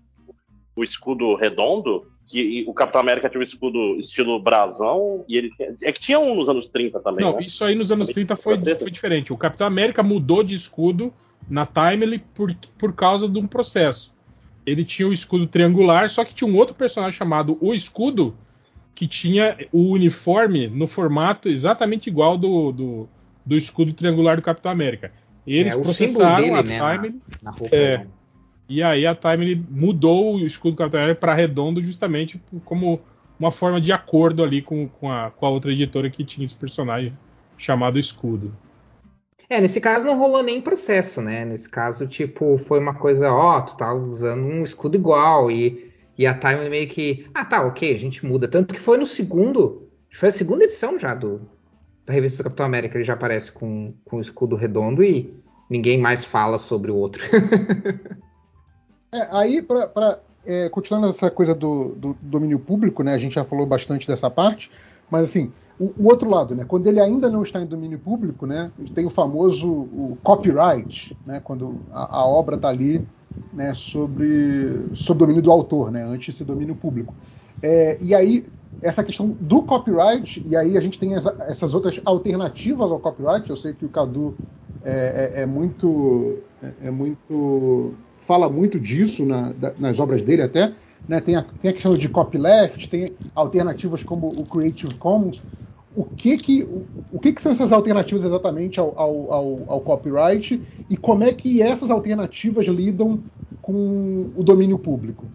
o 0.77 0.83
escudo 0.83 1.35
redondo? 1.35 2.09
Que 2.33 2.65
o 2.67 2.73
Capitão 2.73 2.99
América 2.99 3.29
tinha 3.29 3.39
um 3.39 3.43
escudo 3.43 3.95
estilo 3.99 4.39
brasão 4.39 5.23
e 5.29 5.37
ele 5.37 5.51
é 5.83 5.91
que 5.91 6.01
tinha 6.01 6.19
um 6.19 6.33
nos 6.33 6.49
anos 6.49 6.67
30 6.67 6.99
também. 6.99 7.23
Não, 7.23 7.35
né? 7.35 7.43
isso 7.43 7.63
aí 7.63 7.75
nos 7.75 7.91
anos 7.91 8.07
30 8.07 8.35
foi, 8.35 8.57
foi 8.75 8.89
diferente. 8.89 9.31
O 9.31 9.37
Capitão 9.37 9.67
América 9.67 10.01
mudou 10.01 10.43
de 10.43 10.55
escudo 10.55 11.13
na 11.47 11.67
Timely 11.67 12.23
por, 12.33 12.55
por 12.75 12.93
causa 12.93 13.29
de 13.29 13.37
um 13.37 13.45
processo. 13.45 14.11
Ele 14.65 14.83
tinha 14.83 15.07
o 15.07 15.13
escudo 15.13 15.45
triangular, 15.45 16.09
só 16.09 16.25
que 16.25 16.33
tinha 16.33 16.49
um 16.49 16.55
outro 16.55 16.73
personagem 16.73 17.15
chamado 17.15 17.55
O 17.61 17.71
Escudo, 17.71 18.35
que 18.95 19.05
tinha 19.05 19.55
o 19.71 19.91
uniforme 19.91 20.67
no 20.67 20.87
formato 20.87 21.49
exatamente 21.49 22.09
igual 22.09 22.35
do, 22.35 22.71
do, 22.71 23.09
do 23.45 23.55
escudo 23.55 23.93
triangular 23.93 24.37
do 24.37 24.41
Capitão 24.41 24.71
América. 24.71 25.11
Eles 25.45 25.73
é, 25.73 25.77
processaram 25.79 26.43
dele, 26.45 26.55
a 26.55 26.63
né, 26.63 26.79
Timely. 26.79 27.21
Na, 27.41 27.51
na 27.51 27.57
é, 27.71 28.07
e 28.73 28.81
aí 28.81 29.05
a 29.05 29.13
Timely 29.13 29.63
mudou 29.69 30.35
o 30.35 30.39
escudo 30.39 30.81
América 30.81 31.19
para 31.19 31.35
redondo 31.35 31.83
justamente 31.83 32.41
como 32.65 32.99
uma 33.39 33.51
forma 33.51 33.79
de 33.79 33.91
acordo 33.91 34.43
ali 34.43 34.63
com, 34.63 34.87
com, 34.87 35.11
a, 35.11 35.29
com 35.29 35.45
a 35.45 35.49
outra 35.49 35.71
editora 35.71 36.09
que 36.09 36.23
tinha 36.23 36.43
esse 36.43 36.55
personagem 36.55 37.15
chamado 37.55 37.99
Escudo. 37.99 38.51
É, 39.47 39.61
nesse 39.61 39.79
caso 39.79 40.07
não 40.07 40.17
rolou 40.17 40.41
nem 40.41 40.59
processo, 40.59 41.21
né? 41.21 41.45
Nesse 41.45 41.69
caso, 41.69 42.07
tipo, 42.07 42.57
foi 42.57 42.79
uma 42.79 42.95
coisa, 42.95 43.31
ó, 43.31 43.61
tu 43.61 43.77
tá 43.77 43.93
usando 43.93 44.43
um 44.43 44.63
escudo 44.63 44.95
igual 44.95 45.51
e, 45.51 45.91
e 46.17 46.25
a 46.25 46.33
Time 46.33 46.67
meio 46.67 46.89
que, 46.89 47.27
ah, 47.31 47.45
tá, 47.45 47.63
ok, 47.63 47.93
a 47.93 47.99
gente 47.99 48.25
muda. 48.25 48.47
Tanto 48.47 48.73
que 48.73 48.79
foi 48.79 48.97
no 48.97 49.05
segundo, 49.05 49.87
foi 50.11 50.29
a 50.29 50.31
segunda 50.31 50.63
edição 50.63 50.97
já 50.97 51.13
do, 51.13 51.47
da 52.07 52.13
revista 52.13 52.41
do 52.41 52.45
Capitão 52.45 52.65
América, 52.65 52.97
ele 52.97 53.03
já 53.03 53.13
aparece 53.13 53.51
com, 53.51 53.93
com 54.03 54.17
o 54.17 54.21
escudo 54.21 54.55
redondo 54.55 55.03
e 55.03 55.31
ninguém 55.69 55.99
mais 55.99 56.25
fala 56.25 56.57
sobre 56.57 56.89
o 56.89 56.95
outro. 56.95 57.23
é, 59.13 59.27
aí, 59.31 59.61
pra 59.61 60.19
é, 60.45 60.67
continuando 60.69 61.07
essa 61.07 61.31
coisa 61.31 61.55
do, 61.55 61.89
do 61.95 62.17
domínio 62.21 62.59
público, 62.59 63.03
né? 63.03 63.13
A 63.13 63.17
gente 63.17 63.35
já 63.35 63.45
falou 63.45 63.65
bastante 63.65 64.07
dessa 64.07 64.29
parte, 64.29 64.69
mas 65.09 65.29
assim, 65.29 65.51
o, 65.79 65.93
o, 65.97 66.07
outro 66.07 66.29
lado, 66.29 66.53
né, 66.53 66.65
quando 66.67 66.87
ele 66.87 66.99
ainda 66.99 67.29
não 67.29 67.43
está 67.43 67.61
em 67.61 67.65
domínio 67.65 67.97
público, 67.97 68.45
né, 68.45 68.71
tem 68.93 69.05
o 69.05 69.09
famoso 69.09 69.69
o 69.69 70.17
copyright, 70.21 71.17
né, 71.25 71.39
quando 71.43 71.79
a, 71.91 72.19
a 72.19 72.25
obra 72.25 72.55
está 72.55 72.69
ali 72.69 73.05
né, 73.51 73.73
sobre, 73.73 74.89
sobre 74.93 75.19
domínio 75.19 75.41
do 75.41 75.51
autor, 75.51 75.91
né, 75.91 76.03
antes 76.03 76.25
de 76.25 76.33
ser 76.33 76.43
domínio 76.43 76.75
público. 76.75 77.13
É, 77.61 77.97
e 78.01 78.13
aí, 78.13 78.45
essa 78.81 79.03
questão 79.03 79.29
do 79.39 79.63
copyright, 79.63 80.43
e 80.45 80.55
aí 80.55 80.77
a 80.77 80.81
gente 80.81 80.99
tem 80.99 81.15
essa, 81.15 81.35
essas 81.47 81.73
outras 81.73 81.99
alternativas 82.03 82.91
ao 82.91 82.99
copyright, 82.99 83.49
eu 83.49 83.57
sei 83.57 83.73
que 83.73 83.85
o 83.85 83.89
Cadu 83.89 84.35
é, 84.83 85.31
é, 85.35 85.41
é 85.41 85.45
muito, 85.45 86.39
é, 86.61 86.87
é, 86.87 86.91
muito. 86.91 87.93
Fala 88.27 88.49
muito 88.49 88.79
disso 88.79 89.25
na, 89.25 89.53
nas 89.79 89.99
obras 89.99 90.21
dele 90.21 90.41
até. 90.41 90.73
Né, 91.07 91.19
tem, 91.19 91.35
a, 91.35 91.43
tem 91.43 91.69
a 91.69 91.73
questão 91.73 91.93
de 91.95 92.07
copyleft, 92.07 92.87
tem 92.87 93.05
alternativas 93.35 94.03
como 94.03 94.27
o 94.27 94.45
Creative 94.45 94.95
Commons 94.95 95.41
o 95.95 96.03
que 96.03 96.37
que, 96.37 96.63
o, 96.63 96.85
o 97.11 97.19
que, 97.19 97.31
que 97.33 97.41
são 97.41 97.51
essas 97.51 97.71
alternativas 97.71 98.23
exatamente 98.23 98.79
ao, 98.79 98.97
ao, 98.97 99.33
ao, 99.33 99.63
ao, 99.67 99.81
copyright 99.81 100.61
e 100.89 100.97
como 100.97 101.23
é 101.23 101.33
que 101.33 101.61
essas 101.61 101.91
alternativas 101.91 102.65
lidam 102.65 103.23
com 103.61 104.31
o 104.35 104.43
domínio 104.43 104.79
público? 104.79 105.25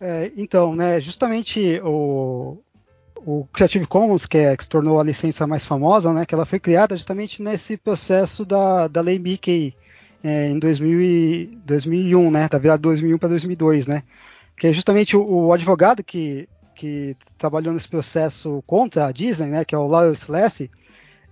É, 0.00 0.32
então, 0.36 0.74
né, 0.74 1.00
justamente 1.00 1.80
o, 1.84 2.58
o 3.16 3.46
Creative 3.52 3.86
Commons, 3.86 4.24
que, 4.24 4.38
é, 4.38 4.56
que 4.56 4.62
se 4.62 4.70
tornou 4.70 5.00
a 5.00 5.04
licença 5.04 5.46
mais 5.46 5.66
famosa, 5.66 6.12
né, 6.12 6.24
que 6.24 6.34
ela 6.34 6.46
foi 6.46 6.60
criada 6.60 6.96
justamente 6.96 7.42
nesse 7.42 7.76
processo 7.76 8.44
da, 8.44 8.86
da 8.88 9.00
lei 9.00 9.18
Mickey 9.18 9.74
é, 10.22 10.48
em 10.48 10.58
2000 10.58 11.00
e, 11.00 11.58
2001, 11.64 12.30
né, 12.30 12.48
da 12.48 12.58
virada 12.58 12.78
de 12.78 12.82
2001 12.82 13.18
para 13.18 13.28
2002, 13.30 13.86
né, 13.86 14.02
que 14.56 14.66
é 14.66 14.72
justamente 14.72 15.16
o, 15.16 15.22
o 15.22 15.52
advogado 15.52 16.02
que 16.02 16.48
que 16.80 17.14
trabalhou 17.36 17.74
nesse 17.74 17.86
processo 17.86 18.64
contra 18.66 19.04
a 19.04 19.12
Disney, 19.12 19.48
né, 19.48 19.64
que 19.66 19.74
é 19.74 19.78
o 19.78 19.86
Lawrence 19.86 20.32
Lessig, 20.32 20.70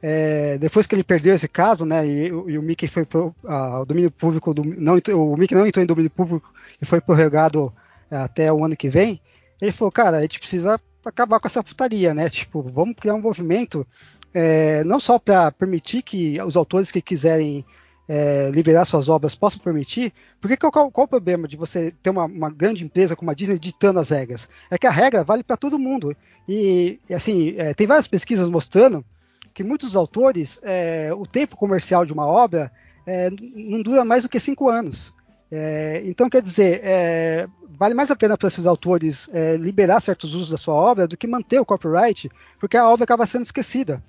é, 0.03 0.59
depois 0.59 0.87
que 0.87 0.95
ele 0.95 1.03
perdeu 1.03 1.35
esse 1.35 1.49
caso, 1.49 1.87
né, 1.87 2.07
e, 2.07 2.27
e 2.27 2.59
o 2.59 2.63
Mickey 2.63 2.87
foi 2.87 3.07
pro 3.07 3.35
a, 3.47 3.81
o 3.81 3.87
domínio 3.87 4.11
público, 4.11 4.53
do, 4.53 4.63
não, 4.63 5.01
o 5.15 5.37
Mickey 5.39 5.55
não 5.55 5.67
entrou 5.67 5.83
em 5.83 5.87
domínio 5.87 6.11
público 6.11 6.53
e 6.83 6.85
foi 6.85 7.01
prorrogado 7.01 7.73
é, 8.11 8.17
até 8.17 8.53
o 8.53 8.63
ano 8.63 8.77
que 8.77 8.91
vem, 8.91 9.23
ele 9.59 9.73
falou, 9.73 9.91
cara, 9.91 10.19
a 10.19 10.21
gente 10.21 10.39
precisa 10.39 10.79
acabar 11.03 11.41
com 11.41 11.49
essa 11.49 11.65
putaria, 11.65 12.13
né, 12.13 12.29
tipo, 12.29 12.61
vamos 12.63 12.95
criar 12.97 13.15
um 13.15 13.23
movimento 13.23 13.87
é, 14.35 14.85
não 14.85 15.01
só 15.01 15.19
para 15.19 15.51
permitir 15.51 16.03
que 16.03 16.41
os 16.43 16.59
autores 16.59 16.91
que 16.91 17.01
quiserem 17.01 17.65
é, 18.09 18.51
liberar 18.51 18.87
suas 18.87 19.09
obras 19.09 19.35
possam 19.35 19.61
permitir, 19.61 20.15
porque 20.41 20.57
qual, 20.57 20.91
qual, 20.91 21.05
o 21.05 21.09
problema 21.09 21.47
de 21.47 21.57
você 21.57 21.93
ter 22.03 22.09
uma, 22.09 22.25
uma, 22.25 22.49
grande 22.51 22.83
empresa 22.83 23.15
como 23.15 23.31
a 23.31 23.35
Disney 23.35 23.59
ditando 23.59 24.01
as 24.01 24.09
regras? 24.09 24.49
É 24.71 24.79
que 24.79 24.87
a 24.87 24.91
regra 24.91 25.23
vale 25.23 25.43
para 25.43 25.59
todo 25.59 25.79
mundo. 25.79 26.17
E, 26.49 26.99
e 27.09 27.15
assim, 27.15 27.55
é, 27.59 27.75
tem 27.75 27.87
várias 27.87 28.09
pesquisas 28.09 28.49
mostrando 28.49 29.05
que 29.53 29.63
muitos 29.63 29.95
autores, 29.95 30.59
é, 30.63 31.11
o 31.13 31.27
tempo 31.27 31.57
comercial 31.57 32.07
de 32.07 32.13
uma 32.13 32.27
obra 32.27 32.73
é, 33.07 33.29
não 33.31 33.83
dura 33.83 34.05
mais 34.05 34.23
do 34.23 34.29
que 34.29 34.41
cinco 34.41 34.71
anos. 34.71 35.13
É, 35.51 36.03
então, 36.07 36.31
quer 36.31 36.41
dizer, 36.41 36.81
é, 36.83 37.47
vale 37.79 37.93
mais 37.93 38.11
a 38.11 38.17
pena 38.17 38.39
para 38.39 38.49
esses 38.49 38.67
autores 38.67 39.29
liberar 39.61 40.01
certos 40.01 40.35
usos 40.35 40.51
da 40.51 40.57
sua 40.57 40.75
obra 40.75 41.07
do 41.07 41.17
que 41.17 41.27
manter 41.27 41.61
o 41.61 41.65
copyright, 41.65 42.31
porque 42.59 42.77
a 42.77 42.89
obra 42.89 43.05
acaba 43.05 43.27
sendo 43.27 43.45
esquecida. 43.45 44.03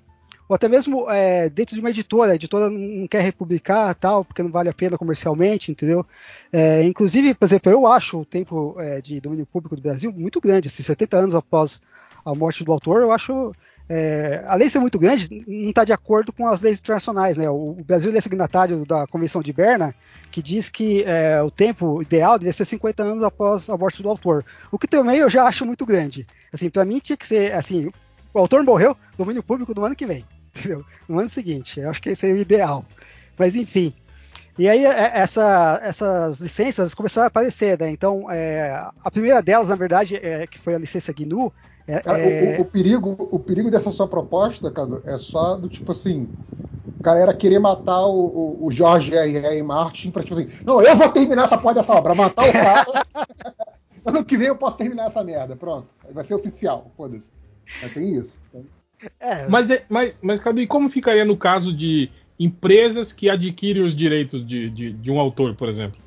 Ou 0.50 0.56
até 0.56 0.68
mesmo 0.68 1.08
é, 1.08 1.48
dentro 1.48 1.76
de 1.76 1.80
uma 1.80 1.90
editora, 1.90 2.32
a 2.32 2.34
editora 2.34 2.68
não 2.68 3.06
quer 3.06 3.22
republicar 3.22 3.94
tal, 3.94 4.24
porque 4.24 4.42
não 4.42 4.50
vale 4.50 4.68
a 4.68 4.74
pena 4.74 4.98
comercialmente, 4.98 5.70
entendeu? 5.70 6.04
É, 6.52 6.82
inclusive, 6.82 7.34
por 7.34 7.44
exemplo, 7.44 7.70
eu 7.70 7.86
acho 7.86 8.18
o 8.18 8.24
tempo 8.24 8.74
é, 8.80 9.00
de 9.00 9.20
domínio 9.20 9.46
público 9.46 9.76
do 9.76 9.82
Brasil 9.82 10.10
muito 10.10 10.40
grande, 10.40 10.66
assim, 10.66 10.82
70 10.82 11.16
anos 11.16 11.34
após 11.36 11.80
a 12.24 12.34
morte 12.34 12.64
do 12.64 12.72
autor, 12.72 13.00
eu 13.00 13.12
acho 13.12 13.52
é, 13.88 14.42
além 14.48 14.66
de 14.66 14.72
ser 14.72 14.80
muito 14.80 14.98
grande, 14.98 15.28
não 15.46 15.68
está 15.68 15.84
de 15.84 15.92
acordo 15.92 16.32
com 16.32 16.44
as 16.48 16.60
leis 16.60 16.80
internacionais. 16.80 17.36
Né? 17.36 17.48
O, 17.48 17.76
o 17.78 17.84
Brasil 17.84 18.12
é 18.12 18.20
signatário 18.20 18.84
da 18.84 19.06
Convenção 19.06 19.42
de 19.42 19.52
Berna, 19.52 19.94
que 20.32 20.42
diz 20.42 20.68
que 20.68 21.04
é, 21.04 21.40
o 21.40 21.50
tempo 21.50 22.02
ideal 22.02 22.36
devia 22.40 22.52
ser 22.52 22.64
50 22.64 23.04
anos 23.04 23.22
após 23.22 23.70
a 23.70 23.76
morte 23.76 24.02
do 24.02 24.08
autor. 24.08 24.44
O 24.72 24.78
que 24.80 24.88
também 24.88 25.18
eu 25.18 25.30
já 25.30 25.44
acho 25.44 25.64
muito 25.64 25.86
grande. 25.86 26.26
Assim, 26.52 26.68
para 26.68 26.84
mim 26.84 26.98
tinha 26.98 27.16
que 27.16 27.26
ser 27.26 27.52
assim, 27.52 27.88
o 28.34 28.38
autor 28.40 28.64
morreu, 28.64 28.96
domínio 29.16 29.44
público 29.44 29.72
no 29.74 29.84
ano 29.84 29.94
que 29.94 30.06
vem, 30.06 30.24
entendeu? 30.60 30.84
No 31.08 31.18
ano 31.18 31.28
seguinte. 31.28 31.80
Eu 31.80 31.90
acho 31.90 32.00
que 32.00 32.10
esse 32.10 32.20
seria 32.20 32.36
o 32.36 32.38
ideal. 32.38 32.84
Mas 33.38 33.56
enfim. 33.56 33.92
E 34.58 34.68
aí 34.68 34.84
é, 34.84 35.12
essa, 35.14 35.80
essas 35.82 36.40
licenças 36.40 36.94
começaram 36.94 37.24
a 37.24 37.28
aparecer, 37.28 37.78
né? 37.78 37.90
Então, 37.90 38.30
é, 38.30 38.70
a 39.02 39.10
primeira 39.10 39.40
delas, 39.40 39.68
na 39.68 39.74
verdade, 39.74 40.16
é, 40.16 40.46
que 40.46 40.58
foi 40.58 40.74
a 40.74 40.78
licença 40.78 41.12
GNU, 41.12 41.52
é, 41.88 42.02
é... 42.04 42.58
O, 42.58 42.62
o, 42.62 42.64
perigo, 42.64 43.28
o 43.32 43.38
perigo 43.38 43.70
dessa 43.70 43.90
sua 43.90 44.06
proposta, 44.06 44.70
Cadu, 44.70 45.02
é 45.04 45.18
só 45.18 45.56
do 45.56 45.68
tipo 45.68 45.90
assim, 45.90 46.28
galera 47.00 47.34
querer 47.34 47.58
matar 47.58 48.06
o, 48.06 48.58
o, 48.60 48.66
o 48.66 48.70
Jorge. 48.70 49.12
Martin 49.64 50.10
pra 50.10 50.22
tipo 50.22 50.38
assim, 50.38 50.50
não, 50.64 50.80
eu 50.80 50.94
vou 50.94 51.08
terminar 51.08 51.44
essa 51.44 51.58
porra 51.58 51.74
dessa 51.74 51.94
obra, 51.94 52.14
matar 52.14 52.48
o 52.48 52.52
cara. 52.52 52.86
ano 54.04 54.24
que 54.24 54.36
vem 54.36 54.48
eu 54.48 54.56
posso 54.56 54.78
terminar 54.78 55.06
essa 55.06 55.24
merda, 55.24 55.56
pronto. 55.56 55.88
Vai 56.12 56.22
ser 56.22 56.34
oficial, 56.34 56.90
foda-se. 56.96 57.28
Mas 57.82 57.92
tem 57.92 58.14
isso. 58.14 58.36
É. 59.18 59.48
Mas, 59.48 59.70
é, 59.70 59.84
mas, 59.88 60.18
mas, 60.22 60.40
Cadu, 60.40 60.60
e 60.60 60.66
como 60.66 60.90
ficaria 60.90 61.24
no 61.24 61.36
caso 61.36 61.72
de 61.72 62.10
empresas 62.38 63.12
que 63.12 63.28
adquirem 63.28 63.82
os 63.82 63.94
direitos 63.94 64.46
de, 64.46 64.70
de, 64.70 64.92
de 64.92 65.10
um 65.10 65.18
autor, 65.18 65.54
por 65.54 65.68
exemplo? 65.68 66.00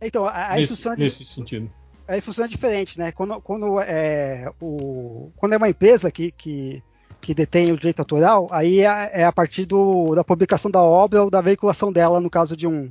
Então, 0.00 0.24
a, 0.24 0.52
a 0.52 0.56
nesse, 0.56 0.88
nesse 0.96 1.24
sentido 1.24 1.70
aí 2.08 2.22
funciona 2.22 2.48
diferente, 2.48 2.98
né? 2.98 3.12
Quando, 3.12 3.38
quando, 3.42 3.78
é, 3.80 4.50
o, 4.60 5.30
quando 5.36 5.52
é 5.52 5.56
uma 5.58 5.68
empresa 5.68 6.10
que, 6.10 6.32
que, 6.32 6.82
que 7.20 7.34
detém 7.34 7.70
o 7.70 7.76
direito 7.76 8.00
autoral, 8.00 8.48
aí 8.50 8.80
é, 8.80 9.10
é, 9.20 9.24
a 9.24 9.32
partir 9.32 9.66
do, 9.66 10.14
da 10.14 10.24
publicação 10.24 10.70
da 10.70 10.82
obra 10.82 11.22
ou 11.22 11.30
da 11.30 11.42
veiculação 11.42 11.92
dela, 11.92 12.18
no 12.18 12.30
caso 12.30 12.56
de 12.56 12.66
um, 12.66 12.90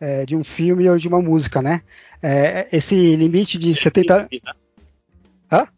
é, 0.00 0.26
de 0.26 0.34
um 0.34 0.42
filme 0.42 0.90
ou 0.90 0.98
de 0.98 1.06
uma 1.06 1.22
música, 1.22 1.62
né? 1.62 1.82
É, 2.20 2.66
esse 2.72 3.14
limite 3.14 3.56
de 3.56 3.72
70. 3.76 4.28
Diminui, 4.28 4.42
né? 4.44 4.52
Hã? 5.52 5.68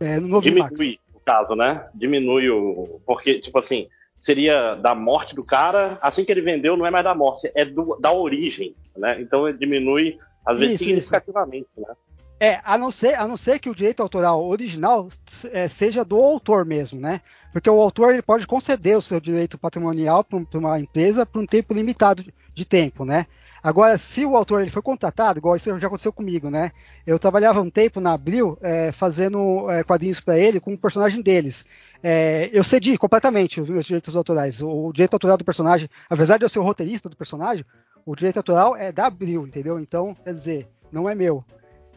É, 0.00 0.20
no 0.20 0.42
Diminui 0.42 1.00
o 1.07 1.07
caso, 1.28 1.54
né? 1.54 1.86
Diminui 1.94 2.48
o. 2.48 3.00
Porque, 3.04 3.38
tipo 3.38 3.58
assim, 3.58 3.86
seria 4.18 4.74
da 4.76 4.94
morte 4.94 5.34
do 5.34 5.44
cara, 5.44 5.98
assim 6.02 6.24
que 6.24 6.32
ele 6.32 6.40
vendeu, 6.40 6.74
não 6.74 6.86
é 6.86 6.90
mais 6.90 7.04
da 7.04 7.14
morte, 7.14 7.52
é 7.54 7.66
do, 7.66 7.98
da 8.00 8.10
origem, 8.10 8.74
né? 8.96 9.20
Então 9.20 9.52
diminui 9.52 10.18
às 10.46 10.58
vezes 10.58 10.76
isso, 10.76 10.84
significativamente, 10.84 11.68
isso. 11.76 11.86
né? 11.86 11.94
É, 12.40 12.60
a 12.64 12.78
não, 12.78 12.90
ser, 12.90 13.14
a 13.14 13.26
não 13.26 13.36
ser 13.36 13.58
que 13.58 13.68
o 13.68 13.74
direito 13.74 14.00
autoral 14.00 14.42
original 14.44 15.08
é, 15.52 15.66
seja 15.66 16.04
do 16.04 16.16
autor 16.16 16.64
mesmo, 16.64 16.98
né? 16.98 17.20
Porque 17.52 17.68
o 17.68 17.80
autor 17.80 18.12
ele 18.12 18.22
pode 18.22 18.46
conceder 18.46 18.96
o 18.96 19.02
seu 19.02 19.20
direito 19.20 19.58
patrimonial 19.58 20.22
para 20.24 20.38
uma 20.54 20.78
empresa 20.78 21.26
por 21.26 21.42
um 21.42 21.46
tempo 21.46 21.74
limitado 21.74 22.24
de 22.54 22.64
tempo, 22.64 23.04
né? 23.04 23.26
Agora, 23.68 23.98
se 23.98 24.24
o 24.24 24.34
autor 24.34 24.62
ele 24.62 24.70
foi 24.70 24.80
contratado, 24.80 25.38
igual 25.38 25.54
isso 25.54 25.78
já 25.78 25.88
aconteceu 25.88 26.10
comigo, 26.10 26.48
né? 26.48 26.72
Eu 27.06 27.18
trabalhava 27.18 27.60
um 27.60 27.68
tempo 27.68 28.00
na 28.00 28.14
Abril 28.14 28.56
é, 28.62 28.90
fazendo 28.92 29.70
é, 29.70 29.84
quadrinhos 29.84 30.20
para 30.20 30.38
ele 30.38 30.58
com 30.58 30.72
o 30.72 30.78
personagem 30.78 31.20
deles. 31.20 31.66
É, 32.02 32.48
eu 32.50 32.64
cedi 32.64 32.96
completamente 32.96 33.60
os 33.60 33.68
meus 33.68 33.84
direitos 33.84 34.16
autorais. 34.16 34.62
O, 34.62 34.86
o, 34.86 34.90
direito 34.90 35.12
autoral 35.12 35.36
do 35.36 35.44
personagem, 35.44 35.86
apesar 36.08 36.38
de 36.38 36.46
eu 36.46 36.48
ser 36.48 36.60
o 36.60 36.62
roteirista 36.62 37.10
do 37.10 37.16
personagem, 37.16 37.62
o 38.06 38.16
direito 38.16 38.38
autoral 38.38 38.74
é 38.74 38.90
da 38.90 39.04
Abril, 39.04 39.46
entendeu? 39.46 39.78
Então, 39.78 40.16
quer 40.24 40.32
dizer, 40.32 40.66
não 40.90 41.06
é 41.06 41.14
meu. 41.14 41.44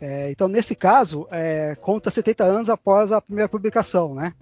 É, 0.02 0.30
então, 0.30 0.50
nesse 0.50 0.76
caso, 0.76 1.26
é, 1.32 1.78
conta 1.80 2.10
70 2.10 2.44
anos 2.44 2.70
após 2.70 3.14
a 3.14 3.22
primeira 3.22 3.48
publicação, 3.48 4.14
né? 4.14 4.34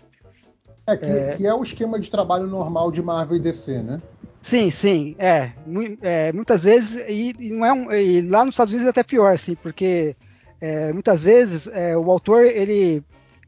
É 0.87 0.97
que, 0.97 1.05
é, 1.05 1.35
que 1.37 1.45
é 1.45 1.53
o 1.53 1.61
esquema 1.61 1.99
de 1.99 2.09
trabalho 2.09 2.47
normal 2.47 2.91
de 2.91 3.03
Marvel 3.03 3.37
e 3.37 3.39
DC, 3.39 3.83
né? 3.83 4.01
Sim, 4.49 4.71
sim, 4.71 5.15
é. 5.19 5.51
é 6.01 6.33
muitas 6.33 6.63
vezes, 6.63 6.95
e, 7.07 7.35
e, 7.37 7.51
não 7.51 7.63
é 7.63 7.71
um, 7.71 7.91
e 7.93 8.19
lá 8.23 8.43
nos 8.43 8.55
Estados 8.55 8.73
Unidos 8.73 8.87
é 8.87 8.89
até 8.89 9.03
pior, 9.03 9.31
assim, 9.31 9.53
porque 9.53 10.15
é, 10.59 10.91
muitas 10.91 11.23
vezes 11.23 11.67
é, 11.67 11.95
o 11.95 12.09
autor 12.09 12.45
ele 12.45 13.03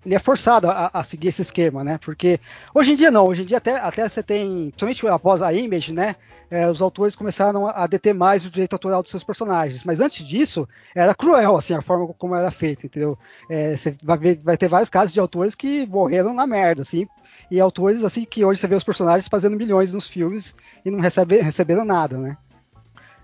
ele 0.05 0.15
é 0.15 0.19
forçado 0.19 0.69
a, 0.69 0.91
a, 0.93 1.03
seguir 1.03 1.29
esse 1.29 1.41
esquema, 1.41 1.83
né? 1.83 1.99
Porque 2.03 2.39
hoje 2.73 2.91
em 2.91 2.95
dia 2.95 3.09
não, 3.09 3.25
hoje 3.25 3.41
em 3.41 3.45
dia 3.45 3.57
até, 3.57 3.77
até 3.79 4.07
você 4.07 4.21
tem, 4.21 4.71
principalmente 4.77 5.07
após 5.07 5.41
a 5.41 5.51
Image, 5.51 5.91
né? 5.91 6.15
É, 6.51 6.69
os 6.69 6.81
autores 6.81 7.15
começaram 7.15 7.65
a 7.65 7.87
deter 7.87 8.13
mais 8.13 8.45
o 8.45 8.49
direito 8.49 8.73
autoral 8.73 9.01
dos 9.01 9.09
seus 9.09 9.23
personagens. 9.23 9.83
Mas 9.83 10.01
antes 10.01 10.25
disso, 10.25 10.67
era 10.93 11.15
cruel, 11.15 11.55
assim, 11.55 11.73
a 11.73 11.81
forma 11.81 12.13
como 12.17 12.35
era 12.35 12.51
feito, 12.51 12.85
entendeu? 12.85 13.17
É, 13.49 13.75
você 13.75 13.95
vai, 14.03 14.17
ver, 14.17 14.39
vai 14.43 14.57
ter 14.57 14.67
vários 14.67 14.89
casos 14.89 15.13
de 15.13 15.19
autores 15.19 15.55
que 15.55 15.87
morreram 15.87 16.33
na 16.33 16.45
merda, 16.45 16.81
assim, 16.81 17.07
e 17.51 17.59
autores, 17.59 18.01
assim, 18.05 18.23
que 18.23 18.45
hoje 18.45 18.61
você 18.61 18.67
vê 18.67 18.75
os 18.75 18.83
personagens 18.83 19.27
fazendo 19.27 19.57
milhões 19.57 19.93
nos 19.93 20.07
filmes 20.07 20.55
e 20.85 20.89
não 20.89 21.01
recebe, 21.01 21.41
receberam 21.41 21.83
nada, 21.83 22.17
né? 22.17 22.37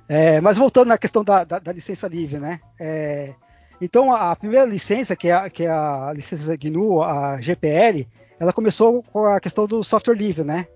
É, 0.09 0.41
mas 0.41 0.57
voltando 0.57 0.89
na 0.89 0.97
questão 0.97 1.23
da, 1.23 1.45
da, 1.45 1.59
da 1.59 1.71
licença 1.71 2.09
livre, 2.09 2.37
né? 2.37 2.59
É, 2.77 3.33
então, 3.79 4.13
a, 4.13 4.35
primeira 4.35 4.65
licença, 4.65 5.15
que 5.15 5.29
é, 5.29 5.33
a, 5.33 5.49
que 5.49 5.63
é 5.63 5.69
a 5.69 6.11
licença 6.13 6.57
GNU, 6.57 7.01
a 7.01 7.39
GPL, 7.39 8.05
ela 8.37 8.51
começou 8.51 9.01
com 9.01 9.25
a 9.25 9.39
questão 9.39 9.65
do 9.65 9.81
software 9.81 10.15
livre, 10.15 10.43
né? 10.43 10.67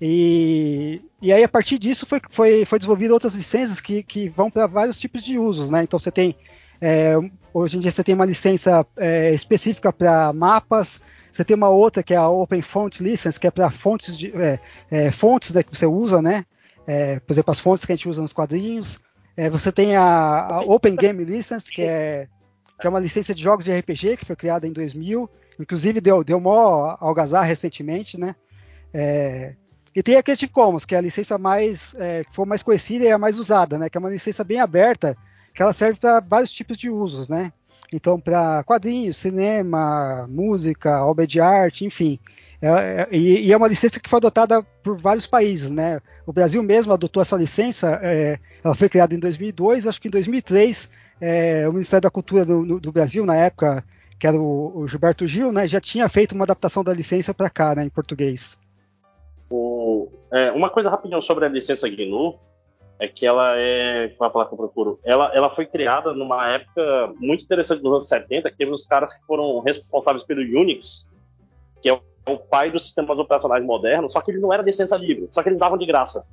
E, 0.00 1.00
e 1.22 1.32
aí, 1.32 1.42
a 1.42 1.48
partir 1.48 1.78
disso, 1.78 2.04
foi, 2.04 2.20
foi, 2.28 2.64
foi 2.66 2.78
desenvolvido 2.78 3.14
outras 3.14 3.34
licenças 3.34 3.80
que, 3.80 4.02
que 4.02 4.28
vão 4.28 4.50
para 4.50 4.66
vários 4.66 4.98
tipos 4.98 5.22
de 5.22 5.38
usos, 5.38 5.70
né? 5.70 5.82
Então, 5.82 5.98
você 5.98 6.10
tem, 6.10 6.36
é, 6.78 7.14
hoje 7.54 7.78
em 7.78 7.80
dia, 7.80 7.90
você 7.90 8.04
tem 8.04 8.14
uma 8.14 8.26
licença 8.26 8.86
é, 8.98 9.32
específica 9.32 9.90
para 9.90 10.30
mapas, 10.34 11.02
você 11.38 11.44
tem 11.44 11.54
uma 11.54 11.68
outra 11.68 12.02
que 12.02 12.12
é 12.12 12.16
a 12.16 12.28
Open 12.28 12.60
Font 12.62 13.00
License, 13.00 13.38
que 13.38 13.46
é 13.46 13.50
para 13.52 13.70
fontes, 13.70 14.18
de, 14.18 14.36
é, 14.36 14.58
é, 14.90 15.10
fontes 15.12 15.54
né, 15.54 15.62
que 15.62 15.76
você 15.76 15.86
usa, 15.86 16.20
né? 16.20 16.44
É, 16.84 17.20
por 17.20 17.32
exemplo, 17.32 17.52
as 17.52 17.60
fontes 17.60 17.84
que 17.84 17.92
a 17.92 17.94
gente 17.94 18.08
usa 18.08 18.20
nos 18.20 18.32
quadrinhos. 18.32 18.98
É, 19.36 19.48
você 19.48 19.70
tem 19.70 19.94
a, 19.94 20.02
a 20.02 20.60
Open 20.62 20.96
Game 20.96 21.24
License, 21.24 21.70
que 21.70 21.82
é 21.82 22.26
que 22.80 22.86
é 22.86 22.90
uma 22.90 22.98
licença 22.98 23.32
de 23.32 23.40
jogos 23.40 23.64
de 23.64 23.72
RPG 23.72 24.16
que 24.16 24.24
foi 24.24 24.34
criada 24.34 24.66
em 24.66 24.72
2000, 24.72 25.30
inclusive 25.60 26.00
deu, 26.00 26.24
deu 26.24 26.40
mó 26.40 26.96
algazar 26.98 27.44
recentemente, 27.44 28.18
né? 28.18 28.34
É, 28.92 29.54
e 29.94 30.02
tem 30.02 30.16
a 30.16 30.22
Creative 30.24 30.50
Commons, 30.50 30.84
que 30.84 30.96
é 30.96 30.98
a 30.98 31.02
licença 31.02 31.38
mais 31.38 31.94
é, 32.00 32.24
que 32.24 32.34
for 32.34 32.46
mais 32.46 32.64
conhecida 32.64 33.04
e 33.04 33.12
a 33.12 33.18
mais 33.18 33.38
usada, 33.38 33.78
né? 33.78 33.88
Que 33.88 33.96
é 33.96 34.00
uma 34.00 34.10
licença 34.10 34.42
bem 34.42 34.58
aberta, 34.58 35.16
que 35.54 35.62
ela 35.62 35.72
serve 35.72 36.00
para 36.00 36.18
vários 36.18 36.50
tipos 36.50 36.76
de 36.76 36.90
usos, 36.90 37.28
né? 37.28 37.52
Então, 37.92 38.20
para 38.20 38.62
quadrinhos, 38.64 39.16
cinema, 39.16 40.26
música, 40.28 41.04
obra 41.04 41.26
de 41.26 41.40
arte, 41.40 41.84
enfim. 41.84 42.18
É, 42.60 42.68
é, 42.68 43.16
e, 43.16 43.52
é 43.52 43.56
uma 43.56 43.68
licença 43.68 44.00
que 44.00 44.08
foi 44.08 44.18
adotada 44.18 44.62
por 44.82 44.98
vários 44.98 45.26
países, 45.26 45.70
né? 45.70 46.00
O 46.26 46.32
Brasil 46.32 46.62
mesmo 46.62 46.92
adotou 46.92 47.22
essa 47.22 47.36
licença, 47.36 47.98
é, 48.02 48.38
ela 48.62 48.74
foi 48.74 48.88
criada 48.88 49.14
em 49.14 49.18
2002, 49.18 49.86
acho 49.86 50.00
que 50.00 50.08
em 50.08 50.10
2003 50.10 50.90
é, 51.20 51.68
o 51.68 51.72
Ministério 51.72 52.02
da 52.02 52.10
Cultura 52.10 52.44
do, 52.44 52.80
do, 52.80 52.92
Brasil, 52.92 53.24
na 53.24 53.36
época, 53.36 53.84
que 54.18 54.26
era 54.26 54.36
o, 54.36 54.80
o, 54.80 54.88
Gilberto 54.88 55.26
Gil, 55.26 55.52
né, 55.52 55.66
já 55.66 55.80
tinha 55.80 56.08
feito 56.08 56.32
uma 56.34 56.44
adaptação 56.44 56.84
da 56.84 56.92
licença 56.92 57.32
para 57.32 57.48
cá, 57.48 57.74
né, 57.74 57.84
em 57.84 57.88
português. 57.88 58.58
O, 59.50 60.08
é, 60.32 60.50
uma 60.52 60.68
coisa 60.68 60.90
rapidinho 60.90 61.22
sobre 61.22 61.46
a 61.46 61.48
licença 61.48 61.88
GNU 61.88 62.38
é 62.98 63.06
que 63.06 63.24
ela 63.24 63.56
é. 63.56 64.08
Qual 64.08 64.26
é 64.26 64.30
a 64.30 64.32
palavra 64.32 64.48
que 64.48 64.54
eu 64.54 64.66
procuro? 64.66 65.00
Ela, 65.04 65.30
ela 65.34 65.54
foi 65.54 65.66
criada 65.66 66.12
numa 66.12 66.48
época 66.48 67.12
muito 67.18 67.44
interessante 67.44 67.82
dos 67.82 67.92
anos 67.92 68.08
70, 68.08 68.50
que 68.50 68.56
teve 68.56 68.72
os 68.72 68.86
caras 68.86 69.12
que 69.14 69.24
foram 69.24 69.60
responsáveis 69.60 70.24
pelo 70.24 70.40
Unix, 70.40 71.08
que 71.80 71.88
é 71.88 71.92
o, 71.92 72.38
pai 72.38 72.70
dos 72.70 72.84
sistemas 72.84 73.18
operacionais 73.18 73.64
modernos, 73.64 74.12
só 74.12 74.20
que 74.20 74.30
ele 74.30 74.40
não 74.40 74.52
era 74.52 74.62
licença 74.62 74.96
livre, 74.96 75.28
só 75.30 75.42
que 75.42 75.48
eles 75.48 75.58
davam 75.58 75.78
de 75.78 75.86
graça. 75.86 76.26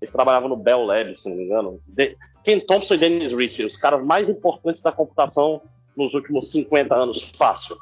Eles 0.00 0.12
trabalhavam 0.12 0.48
no 0.48 0.56
Bell 0.56 0.84
Labs, 0.84 1.22
se 1.22 1.28
não 1.28 1.36
me 1.36 1.44
engano. 1.44 1.80
De 1.86 2.16
Ken 2.44 2.60
Thompson 2.60 2.94
e 2.94 2.98
Dennis 2.98 3.32
Rich, 3.32 3.64
os 3.64 3.76
caras 3.76 4.04
mais 4.04 4.28
importantes 4.28 4.82
da 4.82 4.92
computação 4.92 5.62
nos 5.96 6.14
últimos 6.14 6.50
50 6.50 6.94
anos, 6.94 7.32
fácil. 7.36 7.76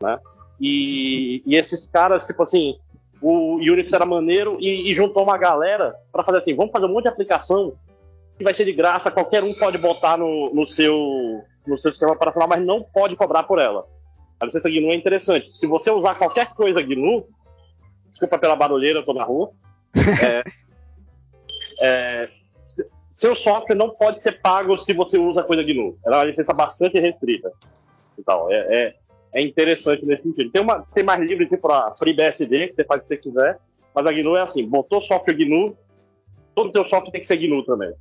Né? 0.00 0.18
E, 0.60 1.42
e 1.46 1.56
esses 1.56 1.86
caras, 1.86 2.26
tipo 2.26 2.42
assim, 2.42 2.78
o 3.24 3.56
Unix 3.56 3.90
era 3.90 4.04
maneiro 4.04 4.58
e, 4.60 4.92
e 4.92 4.94
juntou 4.94 5.22
uma 5.22 5.38
galera 5.38 5.94
para 6.12 6.22
fazer 6.22 6.38
assim: 6.38 6.54
vamos 6.54 6.72
fazer 6.72 6.84
um 6.84 6.90
monte 6.90 7.04
de 7.04 7.08
aplicação 7.08 7.72
que 8.36 8.44
vai 8.44 8.52
ser 8.52 8.66
de 8.66 8.72
graça, 8.72 9.10
qualquer 9.10 9.42
um 9.42 9.54
pode 9.54 9.78
botar 9.78 10.18
no, 10.18 10.52
no, 10.52 10.66
seu, 10.66 11.42
no 11.66 11.78
seu 11.78 11.90
sistema 11.92 12.12
operacional, 12.12 12.48
mas 12.48 12.62
não 12.62 12.82
pode 12.82 13.16
cobrar 13.16 13.44
por 13.44 13.58
ela. 13.58 13.86
A 14.40 14.44
licença 14.44 14.68
GNU 14.68 14.92
é 14.92 14.96
interessante. 14.96 15.56
Se 15.56 15.66
você 15.66 15.90
usar 15.90 16.16
qualquer 16.16 16.52
coisa 16.52 16.82
GNU, 16.82 17.26
desculpa 18.10 18.38
pela 18.38 18.56
barulheira, 18.56 18.98
eu 18.98 19.04
tô 19.04 19.14
na 19.14 19.24
rua. 19.24 19.52
É, 20.20 20.44
é, 21.80 22.28
seu 23.12 23.36
software 23.36 23.76
não 23.76 23.90
pode 23.90 24.20
ser 24.20 24.42
pago 24.42 24.76
se 24.78 24.92
você 24.92 25.16
usa 25.16 25.44
coisa 25.44 25.62
GNU. 25.62 25.96
Ela 26.04 26.16
é 26.16 26.18
uma 26.18 26.24
licença 26.26 26.52
bastante 26.52 27.00
restrita. 27.00 27.50
Então, 28.18 28.50
é, 28.50 28.56
é, 28.56 28.94
é 29.34 29.42
interessante 29.42 30.06
nesse 30.06 30.22
sentido. 30.22 30.50
Tem, 30.50 30.62
uma, 30.62 30.82
tem 30.94 31.02
mais 31.02 31.20
livre 31.20 31.46
tipo 31.48 31.70
a 31.70 31.94
FreeBSD, 31.96 32.68
que 32.68 32.74
você 32.76 32.84
faz 32.84 33.00
o 33.00 33.02
que 33.02 33.08
você 33.08 33.16
quiser. 33.16 33.58
Mas 33.92 34.06
a 34.06 34.12
GNU 34.12 34.36
é 34.36 34.42
assim, 34.42 34.66
botou 34.66 35.02
software 35.02 35.34
GNU, 35.34 35.76
todo 36.54 36.68
o 36.68 36.72
teu 36.72 36.86
software 36.86 37.10
tem 37.10 37.20
que 37.20 37.26
ser 37.26 37.36
GNU 37.36 37.64
também. 37.64 37.92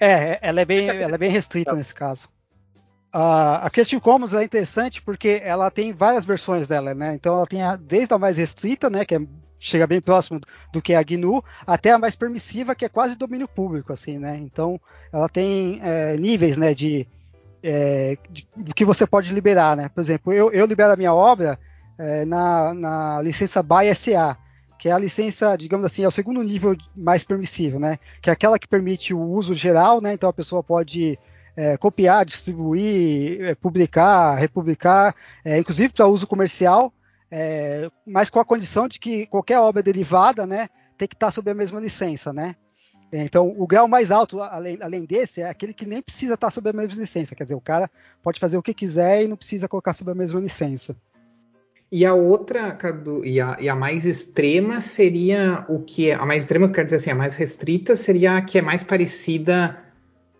É, 0.00 0.38
ela 0.42 0.60
é 0.60 0.64
bem, 0.64 0.88
ela 0.88 1.14
é 1.14 1.18
bem 1.18 1.30
restrita 1.30 1.74
nesse 1.74 1.94
caso. 1.94 2.28
a 3.12 3.68
Creative 3.72 4.00
Commons 4.00 4.34
é 4.34 4.42
interessante 4.42 5.00
porque 5.00 5.40
ela 5.44 5.70
tem 5.70 5.92
várias 5.92 6.26
versões 6.26 6.66
dela, 6.66 6.94
né? 6.94 7.14
Então 7.14 7.34
ela 7.34 7.46
tem 7.46 7.62
a, 7.62 7.76
desde 7.76 8.12
a 8.12 8.18
mais 8.18 8.36
restrita, 8.36 8.88
né, 8.90 9.04
que 9.04 9.14
é, 9.14 9.20
chega 9.58 9.86
bem 9.86 10.00
próximo 10.00 10.40
do 10.72 10.82
que 10.82 10.92
é 10.92 10.96
a 10.96 11.02
GNU, 11.02 11.42
até 11.66 11.90
a 11.90 11.98
mais 11.98 12.14
permissiva, 12.16 12.74
que 12.74 12.84
é 12.84 12.88
quase 12.88 13.16
domínio 13.16 13.48
público, 13.48 13.92
assim, 13.92 14.18
né? 14.18 14.36
Então 14.36 14.80
ela 15.12 15.28
tem 15.28 15.80
é, 15.82 16.16
níveis, 16.16 16.56
né, 16.56 16.74
de, 16.74 17.06
é, 17.62 18.16
do 18.56 18.74
que 18.74 18.84
você 18.84 19.06
pode 19.06 19.32
liberar, 19.32 19.76
né? 19.76 19.88
Por 19.88 20.00
exemplo, 20.00 20.32
eu, 20.32 20.50
eu 20.52 20.66
libero 20.66 20.92
a 20.92 20.96
minha 20.96 21.14
obra 21.14 21.58
é, 21.98 22.24
na, 22.24 22.74
na 22.74 23.22
licença 23.22 23.62
BY 23.62 23.94
SA, 23.94 24.36
que 24.78 24.88
é 24.88 24.92
a 24.92 24.98
licença, 24.98 25.56
digamos 25.56 25.86
assim, 25.86 26.02
é 26.02 26.08
o 26.08 26.10
segundo 26.10 26.42
nível 26.42 26.76
mais 26.96 27.22
permissível, 27.22 27.78
né? 27.78 27.98
Que 28.20 28.30
é 28.30 28.32
aquela 28.32 28.58
que 28.58 28.66
permite 28.66 29.14
o 29.14 29.20
uso 29.20 29.54
geral, 29.54 30.00
né? 30.00 30.12
Então 30.12 30.28
a 30.28 30.32
pessoa 30.32 30.62
pode 30.62 31.18
é, 31.56 31.76
copiar, 31.76 32.24
distribuir, 32.24 33.42
é, 33.42 33.54
publicar, 33.54 34.34
republicar, 34.34 35.14
é, 35.44 35.58
inclusive 35.58 35.92
para 35.92 36.06
uso 36.06 36.26
comercial, 36.26 36.92
é, 37.30 37.88
mas 38.06 38.30
com 38.30 38.40
a 38.40 38.44
condição 38.44 38.88
de 38.88 38.98
que 38.98 39.26
qualquer 39.26 39.58
obra 39.58 39.82
derivada, 39.82 40.46
né, 40.46 40.68
tem 40.98 41.08
que 41.08 41.14
estar 41.14 41.30
sob 41.30 41.50
a 41.50 41.54
mesma 41.54 41.80
licença, 41.80 42.32
né? 42.32 42.56
Então, 43.12 43.54
o 43.58 43.66
grau 43.66 43.86
mais 43.86 44.10
alto, 44.10 44.40
além, 44.40 44.78
além, 44.80 45.04
desse, 45.04 45.42
é 45.42 45.48
aquele 45.48 45.74
que 45.74 45.84
nem 45.84 46.00
precisa 46.00 46.32
estar 46.32 46.50
sob 46.50 46.70
a 46.70 46.72
mesma 46.72 46.98
licença. 46.98 47.34
Quer 47.34 47.44
dizer, 47.44 47.54
o 47.54 47.60
cara 47.60 47.90
pode 48.22 48.40
fazer 48.40 48.56
o 48.56 48.62
que 48.62 48.72
quiser 48.72 49.24
e 49.24 49.28
não 49.28 49.36
precisa 49.36 49.68
colocar 49.68 49.92
sob 49.92 50.10
a 50.10 50.14
mesma 50.14 50.40
licença. 50.40 50.96
E 51.90 52.06
a 52.06 52.14
outra, 52.14 52.78
e 53.22 53.38
a, 53.38 53.58
e 53.60 53.68
a, 53.68 53.76
mais 53.76 54.06
extrema 54.06 54.80
seria 54.80 55.66
o 55.68 55.80
que 55.80 56.10
é. 56.10 56.14
A 56.14 56.24
mais 56.24 56.44
extrema, 56.44 56.70
quer 56.70 56.86
dizer 56.86 56.96
assim, 56.96 57.10
a 57.10 57.14
mais 57.14 57.34
restrita 57.34 57.96
seria 57.96 58.38
a 58.38 58.40
que 58.40 58.58
é 58.58 58.62
mais 58.62 58.82
parecida 58.82 59.78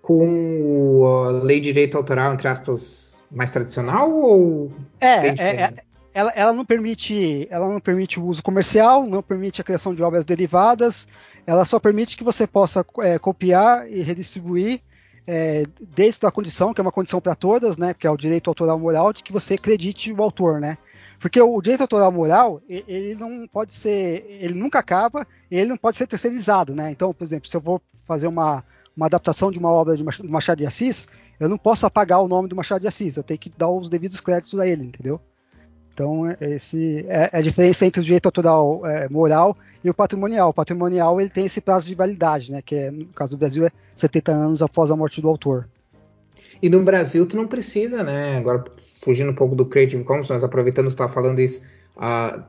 com 0.00 1.04
a 1.06 1.30
lei 1.30 1.60
de 1.60 1.66
direito 1.66 1.98
autoral, 1.98 2.32
entre 2.32 2.48
aspas, 2.48 3.22
mais 3.30 3.52
tradicional 3.52 4.10
ou. 4.10 4.72
É, 4.98 5.28
é, 5.28 5.60
é 5.64 5.72
ela, 6.14 6.30
ela, 6.34 6.52
não 6.52 6.64
permite, 6.64 7.46
ela 7.50 7.68
não 7.68 7.80
permite 7.80 8.20
o 8.20 8.24
uso 8.24 8.42
comercial, 8.42 9.06
não 9.06 9.22
permite 9.22 9.60
a 9.60 9.64
criação 9.64 9.94
de 9.94 10.02
obras 10.02 10.24
derivadas, 10.24 11.08
ela 11.46 11.64
só 11.64 11.78
permite 11.78 12.16
que 12.16 12.24
você 12.24 12.46
possa 12.46 12.84
é, 13.00 13.18
copiar 13.18 13.90
e 13.90 14.02
redistribuir 14.02 14.80
é, 15.26 15.64
desde 15.80 16.26
a 16.26 16.30
condição, 16.30 16.74
que 16.74 16.80
é 16.80 16.82
uma 16.82 16.92
condição 16.92 17.20
para 17.20 17.34
todas, 17.34 17.76
né, 17.76 17.94
que 17.94 18.06
é 18.06 18.10
o 18.10 18.16
direito 18.16 18.48
autoral 18.48 18.78
moral, 18.78 19.12
de 19.12 19.22
que 19.22 19.32
você 19.32 19.54
acredite 19.54 20.12
o 20.12 20.22
autor, 20.22 20.60
né. 20.60 20.76
Porque 21.18 21.40
o 21.40 21.62
direito 21.62 21.82
autoral 21.82 22.10
moral, 22.10 22.60
ele 22.68 23.14
não 23.14 23.46
pode 23.46 23.72
ser, 23.72 24.26
ele 24.28 24.54
nunca 24.54 24.80
acaba, 24.80 25.26
ele 25.48 25.70
não 25.70 25.76
pode 25.76 25.96
ser 25.96 26.08
terceirizado, 26.08 26.74
né? 26.74 26.90
Então, 26.90 27.14
por 27.14 27.22
exemplo, 27.22 27.48
se 27.48 27.56
eu 27.56 27.60
vou 27.60 27.80
fazer 28.04 28.26
uma, 28.26 28.64
uma 28.96 29.06
adaptação 29.06 29.52
de 29.52 29.58
uma 29.58 29.70
obra 29.70 29.96
de 29.96 30.02
Machado 30.24 30.58
de 30.58 30.66
Assis, 30.66 31.06
eu 31.38 31.48
não 31.48 31.56
posso 31.56 31.86
apagar 31.86 32.20
o 32.20 32.26
nome 32.26 32.48
do 32.48 32.56
Machado 32.56 32.80
de 32.80 32.88
Assis, 32.88 33.16
eu 33.16 33.22
tenho 33.22 33.38
que 33.38 33.52
dar 33.56 33.70
os 33.70 33.88
devidos 33.88 34.20
créditos 34.20 34.58
a 34.58 34.66
ele, 34.66 34.84
entendeu? 34.84 35.20
Então, 35.92 36.24
esse 36.40 37.04
é, 37.08 37.30
é 37.32 37.38
a 37.38 37.42
diferença 37.42 37.84
entre 37.84 38.00
o 38.00 38.04
direito 38.04 38.26
autoral 38.26 38.86
é, 38.86 39.08
moral 39.08 39.56
e 39.84 39.90
o 39.90 39.94
patrimonial. 39.94 40.50
O 40.50 40.54
patrimonial 40.54 41.20
ele 41.20 41.30
tem 41.30 41.46
esse 41.46 41.60
prazo 41.60 41.86
de 41.86 41.94
validade, 41.94 42.50
né? 42.50 42.62
Que 42.62 42.74
é, 42.74 42.90
no 42.90 43.06
caso 43.06 43.32
do 43.32 43.38
Brasil 43.38 43.66
é 43.66 43.70
70 43.94 44.32
anos 44.32 44.62
após 44.62 44.90
a 44.90 44.96
morte 44.96 45.20
do 45.20 45.28
autor. 45.28 45.68
E 46.62 46.70
no 46.70 46.82
Brasil 46.82 47.26
tu 47.26 47.36
não 47.36 47.46
precisa, 47.46 48.02
né? 48.02 48.36
Agora 48.38 48.64
fugindo 49.02 49.32
um 49.32 49.34
pouco 49.34 49.54
do 49.54 49.66
Creative 49.66 50.04
Commons, 50.04 50.28
mas 50.28 50.44
aproveitando 50.44 50.86
que 50.86 50.92
você 50.92 50.94
está 50.94 51.08
falando 51.08 51.40
isso, 51.40 51.60
uh, 51.96 52.42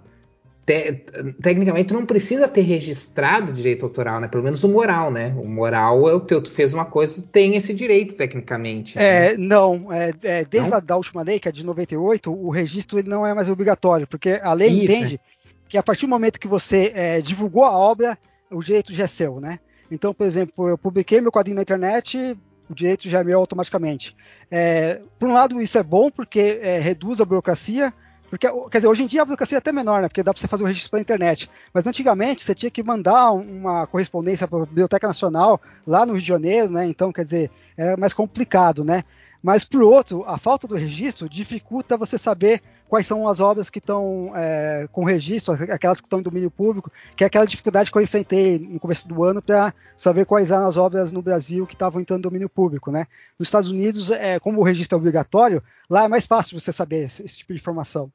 te, 0.66 0.93
tecnicamente 1.41 1.93
não 1.93 2.05
precisa 2.05 2.47
ter 2.47 2.61
registrado 2.61 3.51
direito 3.51 3.86
autoral, 3.86 4.20
né? 4.20 4.28
Pelo 4.28 4.43
menos 4.43 4.64
o 4.64 4.70
moral, 4.70 5.11
né? 5.11 5.34
O 5.38 5.47
moral 5.47 6.09
é 6.09 6.14
o 6.14 6.20
teu, 6.20 6.41
tu 6.41 6.51
fez 6.51 6.74
uma 6.74 6.86
coisa, 6.86 7.16
tu 7.16 7.28
tem 7.28 7.55
esse 7.55 7.74
direito 7.74 8.16
tecnicamente. 8.16 8.97
É, 8.97 9.32
né? 9.32 9.38
não, 9.38 9.91
é, 9.91 10.14
é 10.24 10.45
desde 10.45 10.70
não? 10.70 10.78
A 10.78 10.80
da 10.80 10.95
última 10.95 11.22
lei, 11.22 11.39
que 11.39 11.49
é 11.49 11.51
de 11.51 11.66
98, 11.66 12.32
o 12.32 12.49
registro 12.49 12.97
ele 12.97 13.09
não 13.09 13.28
é 13.28 13.34
mais 13.34 13.49
obrigatório, 13.49 14.07
porque 14.07 14.39
a 14.41 14.53
lei 14.53 14.70
isso, 14.70 14.84
entende 14.84 15.16
é. 15.16 15.20
que 15.68 15.78
a 15.78 15.84
partir 15.84 16.05
do 16.05 16.09
momento 16.09 16.39
que 16.39 16.47
você 16.47 16.91
é, 16.95 17.22
divulgou 17.22 17.66
a 17.66 17.72
obra, 17.72 18.18
o 18.49 18.64
direito 18.64 18.93
já 18.93 19.03
é 19.03 19.07
seu, 19.07 19.39
né? 19.39 19.59
Então, 19.91 20.14
por 20.14 20.26
exemplo, 20.26 20.70
eu 20.70 20.78
publiquei 20.78 21.20
meu 21.20 21.32
quadrinho 21.32 21.55
na 21.55 21.61
internet, 21.61 22.38
o 22.70 22.74
direito 22.74 23.09
já 23.09 23.20
é 23.20 23.24
meu 23.24 23.38
automaticamente. 23.38 24.16
É, 24.49 25.01
por 25.20 25.28
um 25.28 25.34
lado, 25.34 25.61
isso 25.61 25.78
é 25.78 25.84
bom 25.84 26.09
porque 26.09 26.59
é, 26.61 26.80
reduz 26.80 27.20
a 27.20 27.26
burocracia, 27.26 27.93
porque, 28.34 28.48
quer 28.72 28.80
dizer, 28.80 28.88
hoje 28.88 29.04
em 29.04 29.06
dia 29.06 29.22
a 29.22 29.26
burocracia 29.26 29.58
é 29.58 29.60
até 29.60 29.72
menor, 29.72 30.02
né? 30.02 30.08
Porque 30.08 30.24
dá 30.24 30.34
para 30.34 30.42
você 30.42 30.48
fazer 30.48 30.64
o 30.64 30.66
registro 30.66 30.90
pela 30.90 31.02
internet. 31.02 31.48
Mas 31.72 31.86
antigamente 31.86 32.44
você 32.44 32.56
tinha 32.56 32.72
que 32.72 32.82
mandar 32.82 33.32
uma 33.32 33.86
correspondência 33.86 34.48
para 34.48 34.64
a 34.64 34.66
Biblioteca 34.66 35.06
Nacional 35.06 35.62
lá 35.86 36.04
no 36.04 36.14
Rio 36.14 36.22
de 36.24 36.28
Janeiro, 36.30 36.68
né? 36.72 36.88
Então, 36.88 37.14
quer 37.14 37.26
dizer, 37.26 37.52
era 37.78 37.96
mais 37.96 38.12
complicado, 38.12 38.84
né? 38.84 39.04
Mas, 39.44 39.66
por 39.66 39.82
outro, 39.82 40.24
a 40.26 40.38
falta 40.38 40.66
do 40.66 40.76
registro 40.76 41.28
dificulta 41.28 41.98
você 41.98 42.18
saber 42.18 42.62
quais 42.88 43.06
são 43.06 43.28
as 43.28 43.41
obras 43.41 43.70
que 43.70 43.80
estão 43.80 44.32
é, 44.34 44.88
com 44.89 45.04
registro, 45.04 45.54
aquelas 45.54 46.00
que 46.00 46.06
estão 46.06 46.20
em 46.20 46.24
domínio 46.24 46.50
público, 46.50 46.89
que 47.14 47.26
é 47.26 47.28
aquela 47.28 47.46
dificuldade 47.46 47.91
que 47.91 47.98
eu 47.98 48.02
enfrentei 48.02 48.58
no 48.58 48.80
começo 48.80 49.06
do 49.06 49.22
ano 49.22 49.41
para 49.41 49.74
saber 49.98 50.26
quais 50.26 50.50
eram 50.50 50.66
as 50.66 50.78
obras 50.78 51.12
no 51.12 51.22
Brasil 51.22 51.68
que 51.68 51.74
estavam 51.74 52.00
entrando 52.00 52.20
em 52.20 52.24
domínio 52.24 52.48
público. 52.48 52.89
Né? 52.89 53.06
Nos 53.38 53.50
Estados 53.50 53.70
Unidos, 53.70 54.12
é, 54.12 54.39
como 54.39 54.62
o 54.62 54.64
registro 54.64 54.96
é 54.96 55.00
obrigatório, 55.00 55.62
lá 55.89 56.06
é 56.06 56.08
mais 56.08 56.26
fácil 56.26 56.58
você 56.58 56.72
saber 56.72 57.06
esse, 57.06 57.26
esse 57.26 57.39
tipo 57.39 57.52
de 57.52 57.60
informação. 57.60 58.10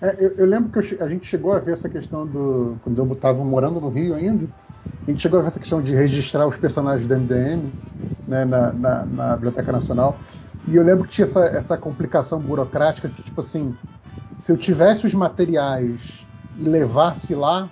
É, 0.00 0.24
eu, 0.24 0.36
eu, 0.36 0.46
lembro 0.46 0.70
que 0.70 1.02
a 1.02 1.08
gente 1.08 1.26
chegou 1.26 1.52
a 1.52 1.58
ver 1.58 1.72
essa 1.72 1.88
questão 1.88 2.24
do. 2.24 2.78
Quando 2.84 2.96
eu 2.96 3.12
estava 3.12 3.44
morando 3.44 3.80
no 3.80 3.88
Rio 3.88 4.14
ainda, 4.14 4.48
a 5.06 5.10
gente 5.10 5.22
chegou 5.22 5.40
a 5.40 5.46
essa 5.46 5.58
questão 5.58 5.82
de 5.82 5.94
registrar 5.94 6.46
os 6.46 6.56
personagens 6.56 7.06
do 7.06 7.14
MDM 7.14 7.72
né, 8.26 8.44
na, 8.44 8.72
na, 8.72 9.06
na, 9.06 9.34
Biblioteca 9.34 9.72
Nacional. 9.72 10.18
E 10.68 10.76
eu 10.76 10.82
lembro 10.82 11.04
que 11.04 11.10
tinha 11.10 11.24
essa, 11.24 11.44
essa 11.46 11.76
complicação 11.76 12.38
burocrática 12.38 13.08
que, 13.08 13.22
tipo 13.22 13.40
assim, 13.40 13.74
se 14.38 14.52
eu 14.52 14.56
tivesse 14.56 15.06
os 15.06 15.14
materiais 15.14 16.00
e 16.56 16.62
levasse 16.62 17.34
lá, 17.34 17.68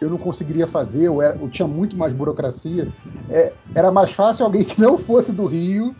eu 0.00 0.10
não 0.10 0.18
conseguiria 0.18 0.66
fazer, 0.66 1.04
eu, 1.04 1.22
era, 1.22 1.36
eu 1.36 1.48
tinha 1.48 1.66
muito 1.66 1.96
mais 1.96 2.12
burocracia. 2.12 2.88
É, 3.30 3.52
era 3.74 3.90
mais 3.90 4.10
fácil 4.10 4.44
alguém 4.44 4.64
que 4.64 4.80
não 4.80 4.98
fosse 4.98 5.32
do 5.32 5.46
Rio 5.46 5.94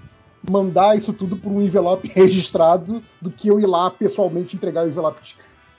mandar 0.50 0.96
isso 0.96 1.12
tudo 1.12 1.36
por 1.36 1.50
um 1.50 1.62
envelope 1.62 2.08
registrado 2.08 3.02
do 3.20 3.30
que 3.30 3.48
eu 3.48 3.58
ir 3.58 3.66
lá 3.66 3.90
pessoalmente 3.90 4.56
entregar 4.56 4.84
o 4.84 4.88
envelope. 4.88 5.20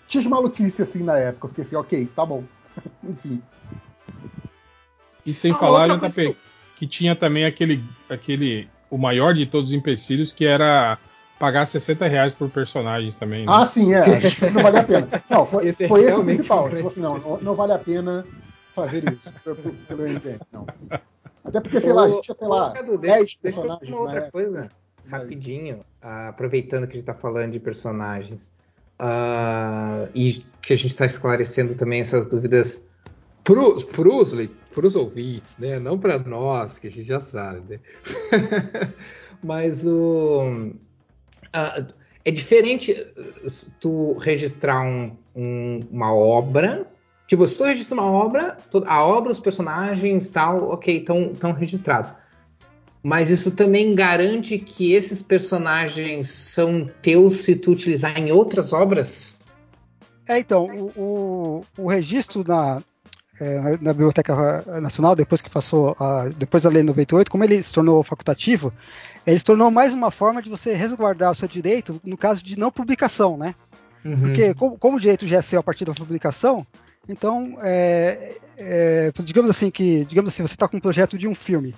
Tinha 0.08 0.22
as 0.22 0.28
maluquices 0.28 0.82
assim 0.82 1.04
na 1.04 1.18
época. 1.18 1.46
Eu 1.46 1.50
fiquei 1.50 1.64
assim, 1.66 1.76
ok, 1.76 2.10
tá 2.16 2.26
bom. 2.26 2.44
Enfim. 3.04 3.42
E 5.26 5.34
sem 5.34 5.52
ah, 5.52 5.56
falar, 5.56 5.88
JP, 5.88 6.12
que... 6.12 6.36
que 6.78 6.88
tinha 6.88 7.16
também 7.16 7.46
aquele, 7.46 7.84
aquele. 8.10 8.70
O 8.90 8.98
maior 8.98 9.34
de 9.34 9.46
todos 9.46 9.72
os 9.72 9.76
empecilhos, 9.76 10.32
que 10.32 10.46
era 10.46 10.98
pagar 11.40 11.66
60 11.66 12.08
reais 12.08 12.34
por 12.34 12.50
personagens 12.50 13.18
também. 13.18 13.46
Né? 13.46 13.52
Ah, 13.54 13.66
sim, 13.66 13.94
é. 13.94 14.06
não 14.52 14.64
vale 14.64 14.78
a 14.78 14.84
pena. 14.84 15.24
Não, 15.30 15.46
foi 15.46 15.68
esse, 15.68 15.88
foi 15.88 16.04
esse 16.04 16.20
o 16.20 16.24
principal. 16.24 16.68
Assim, 16.68 17.00
não, 17.00 17.18
não, 17.18 17.42
não, 17.42 17.56
vale 17.56 17.74
a 17.74 17.80
pena 17.80 18.26
fazer 18.74 19.04
isso 19.12 19.32
pelo 19.88 20.08
NTN, 20.08 20.40
não. 20.52 20.66
Até 21.44 21.62
porque, 21.62 21.80
sei 21.80 21.94
lá, 21.94 22.06
a 22.06 22.10
gente 22.10 22.24
tinha, 22.24 22.36
sei 22.36 22.48
lá, 22.48 22.72
Cadu, 22.72 22.98
10 22.98 23.18
deixa, 23.18 23.38
personagens. 23.40 23.80
Deixa 23.80 23.94
eu 23.94 24.00
uma 24.00 24.06
outra 24.06 24.32
coisa, 24.32 24.70
rapidinho, 25.08 25.78
uh, 26.04 26.30
aproveitando 26.30 26.88
que 26.88 26.94
a 26.94 26.96
gente 26.96 27.10
está 27.10 27.14
falando 27.14 27.52
de 27.52 27.60
personagens. 27.60 28.52
Uh, 29.00 30.10
e 30.16 30.46
que 30.62 30.74
a 30.74 30.76
gente 30.76 30.92
está 30.92 31.06
esclarecendo 31.06 31.76
também 31.76 32.00
essas 32.00 32.28
dúvidas 32.28 32.84
para 33.44 33.60
os 33.60 33.84
ouvintes, 34.96 35.56
né? 35.58 35.80
Não 35.80 35.98
para 35.98 36.18
nós, 36.20 36.80
que 36.80 36.88
a 36.88 36.92
gente 36.92 37.08
já 37.08 37.20
sabe. 37.20 37.62
Né? 37.70 37.80
Mas 39.42 39.86
o 39.86 40.72
uh, 41.56 41.94
é 42.26 42.32
diferente 42.32 43.08
tu 43.80 44.14
registrar 44.18 44.82
um, 44.82 45.16
um, 45.36 45.80
uma 45.92 46.14
obra. 46.14 46.88
Tipo, 47.28 47.48
se 47.48 47.56
tu 47.56 47.64
registra 47.64 47.94
uma 47.94 48.12
obra, 48.12 48.58
a 48.86 49.04
obra, 49.04 49.32
os 49.32 49.40
personagens 49.40 50.28
tal, 50.28 50.70
ok, 50.70 50.98
estão 50.98 51.52
registrados. 51.54 52.14
Mas 53.04 53.30
isso 53.30 53.56
também 53.56 53.94
garante 53.94 54.58
que 54.58 54.94
esses 54.94 55.22
personagens 55.22 56.28
são 56.30 56.90
teus 57.04 57.38
se 57.38 57.56
tu 57.56 57.72
utilizar 57.72 58.18
em 58.18 58.32
outras 58.32 58.74
obras? 58.74 59.40
É, 60.28 60.40
então, 60.40 60.66
o, 60.66 61.64
o, 61.78 61.84
o 61.84 61.88
registro 61.88 62.44
na, 62.44 62.82
é, 63.40 63.78
na 63.82 63.92
Biblioteca 63.94 64.64
Nacional, 64.82 65.16
depois 65.16 65.42
que 65.42 65.50
passou, 65.50 65.96
a, 66.00 66.30
depois 66.38 66.64
da 66.64 66.70
Lei 66.70 66.84
98, 66.84 67.30
como 67.30 67.44
ele 67.44 67.62
se 67.62 67.74
tornou 67.74 68.04
facultativo, 68.04 68.72
ele 69.26 69.38
se 69.38 69.44
tornou 69.44 69.70
mais 69.72 69.94
uma 69.94 70.12
forma 70.12 70.42
de 70.42 70.50
você 70.50 70.74
resguardar 70.74 71.32
o 71.32 71.36
seu 71.36 71.48
direito 71.48 72.00
no 72.04 72.18
caso 72.18 72.44
de 72.44 72.58
não 72.58 72.72
publicação, 72.72 73.38
né? 73.38 73.56
Uhum. 74.04 74.20
Porque 74.20 74.54
como, 74.54 74.78
como, 74.78 74.98
o 74.98 75.00
direito 75.00 75.28
já 75.28 75.38
é 75.38 75.42
seu 75.42 75.60
a 75.60 75.64
partir 75.64 75.84
da 75.84 75.94
publicação, 75.94 76.66
então, 77.10 77.58
é, 77.62 78.38
é, 78.58 79.12
digamos 79.24 79.50
assim 79.50 79.70
que, 79.70 80.06
digamos 80.06 80.30
assim, 80.30 80.44
você 80.44 80.54
está 80.54 80.68
com 80.68 80.78
um 80.78 80.82
projeto 80.82 81.18
de 81.18 81.28
um 81.28 81.36
filme, 81.36 81.76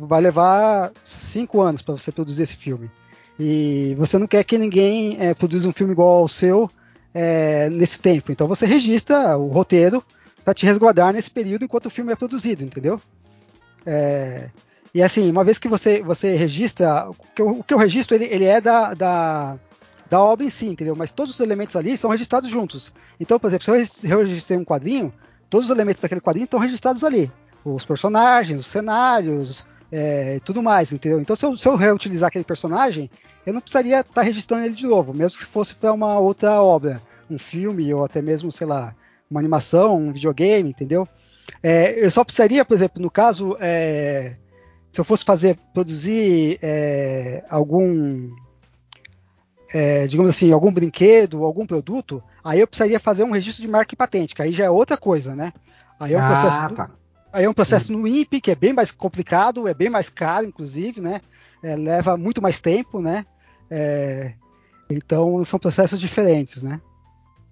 vai 0.00 0.20
levar 0.20 0.92
cinco 1.04 1.60
anos 1.60 1.82
para 1.82 1.96
você 1.96 2.12
produzir 2.12 2.42
esse 2.42 2.56
filme, 2.56 2.90
e 3.38 3.94
você 3.98 4.18
não 4.18 4.26
quer 4.26 4.44
que 4.44 4.56
ninguém 4.56 5.16
é, 5.18 5.34
produza 5.34 5.68
um 5.68 5.72
filme 5.72 5.92
igual 5.92 6.22
ao 6.22 6.28
seu 6.28 6.70
é, 7.12 7.68
nesse 7.70 8.00
tempo. 8.00 8.32
Então 8.32 8.46
você 8.46 8.66
registra 8.66 9.36
o 9.36 9.48
roteiro 9.48 10.02
para 10.46 10.54
te 10.54 10.64
resguardar 10.64 11.12
nesse 11.12 11.28
período 11.28 11.64
enquanto 11.64 11.86
o 11.86 11.90
filme 11.90 12.12
é 12.12 12.14
produzido, 12.14 12.62
entendeu? 12.62 13.00
É, 13.84 14.48
e 14.94 15.02
assim, 15.02 15.28
uma 15.28 15.42
vez 15.42 15.58
que 15.58 15.66
você, 15.66 16.00
você 16.00 16.36
registra, 16.36 17.10
o 17.10 17.16
que 17.34 17.42
eu, 17.42 17.48
o 17.48 17.64
que 17.64 17.74
eu 17.74 17.78
registro 17.78 18.14
ele, 18.14 18.26
ele 18.26 18.44
é 18.44 18.60
da, 18.60 18.94
da, 18.94 19.58
da, 20.08 20.22
obra 20.22 20.46
em 20.46 20.50
si, 20.50 20.66
entendeu? 20.66 20.94
Mas 20.94 21.10
todos 21.10 21.34
os 21.34 21.40
elementos 21.40 21.74
ali 21.74 21.96
são 21.96 22.12
registrados 22.12 22.48
juntos. 22.48 22.92
Então, 23.18 23.40
por 23.40 23.48
exemplo, 23.48 23.64
se 23.64 24.08
eu 24.08 24.20
registrei 24.20 24.56
um 24.56 24.64
quadrinho, 24.64 25.12
todos 25.50 25.66
os 25.66 25.74
elementos 25.74 26.00
daquele 26.00 26.20
quadrinho 26.20 26.44
estão 26.44 26.60
registrados 26.60 27.02
ali. 27.02 27.28
Os 27.64 27.84
personagens, 27.84 28.60
os 28.60 28.66
cenários, 28.68 29.66
é, 29.90 30.38
tudo 30.44 30.62
mais, 30.62 30.92
entendeu? 30.92 31.18
Então, 31.18 31.34
se 31.34 31.44
eu, 31.44 31.58
se 31.58 31.66
eu, 31.66 31.74
reutilizar 31.74 32.28
aquele 32.28 32.44
personagem, 32.44 33.10
eu 33.44 33.52
não 33.52 33.60
precisaria 33.60 33.98
estar 33.98 34.12
tá 34.12 34.22
registrando 34.22 34.64
ele 34.64 34.74
de 34.74 34.86
novo, 34.86 35.12
mesmo 35.12 35.38
que 35.38 35.44
fosse 35.44 35.74
para 35.74 35.92
uma 35.92 36.20
outra 36.20 36.62
obra, 36.62 37.02
um 37.28 37.36
filme 37.36 37.92
ou 37.92 38.04
até 38.04 38.22
mesmo, 38.22 38.52
sei 38.52 38.68
lá, 38.68 38.94
uma 39.30 39.40
animação, 39.40 39.96
um 39.96 40.12
videogame, 40.12 40.70
entendeu? 40.70 41.06
É, 41.62 42.04
eu 42.04 42.10
só 42.10 42.24
precisaria, 42.24 42.64
por 42.64 42.74
exemplo, 42.74 43.02
no 43.02 43.10
caso, 43.10 43.56
é, 43.60 44.36
se 44.92 45.00
eu 45.00 45.04
fosse 45.04 45.24
fazer, 45.24 45.58
produzir 45.72 46.58
é, 46.62 47.44
algum, 47.48 48.30
é, 49.72 50.06
digamos 50.06 50.30
assim, 50.30 50.52
algum 50.52 50.72
brinquedo, 50.72 51.44
algum 51.44 51.66
produto, 51.66 52.22
aí 52.44 52.60
eu 52.60 52.66
precisaria 52.66 53.00
fazer 53.00 53.24
um 53.24 53.30
registro 53.30 53.62
de 53.62 53.70
marca 53.70 53.94
e 53.94 53.96
patente, 53.96 54.34
que 54.34 54.42
aí 54.42 54.52
já 54.52 54.64
é 54.64 54.70
outra 54.70 54.96
coisa, 54.96 55.34
né? 55.34 55.52
Aí 55.98 56.14
é 56.14 56.18
um 56.18 56.22
ah, 56.22 56.28
processo, 56.28 56.74
tá. 56.74 56.90
aí 57.32 57.44
é 57.44 57.48
um 57.48 57.54
processo 57.54 57.92
no 57.92 58.06
INPE 58.06 58.40
que 58.40 58.50
é 58.50 58.54
bem 58.54 58.72
mais 58.72 58.90
complicado, 58.90 59.66
é 59.66 59.74
bem 59.74 59.88
mais 59.88 60.08
caro, 60.08 60.46
inclusive, 60.46 61.00
né? 61.00 61.20
É, 61.62 61.74
leva 61.74 62.16
muito 62.16 62.42
mais 62.42 62.60
tempo, 62.60 63.00
né? 63.00 63.24
É, 63.70 64.34
então 64.90 65.42
são 65.44 65.58
processos 65.58 65.98
diferentes, 65.98 66.62
né? 66.62 66.80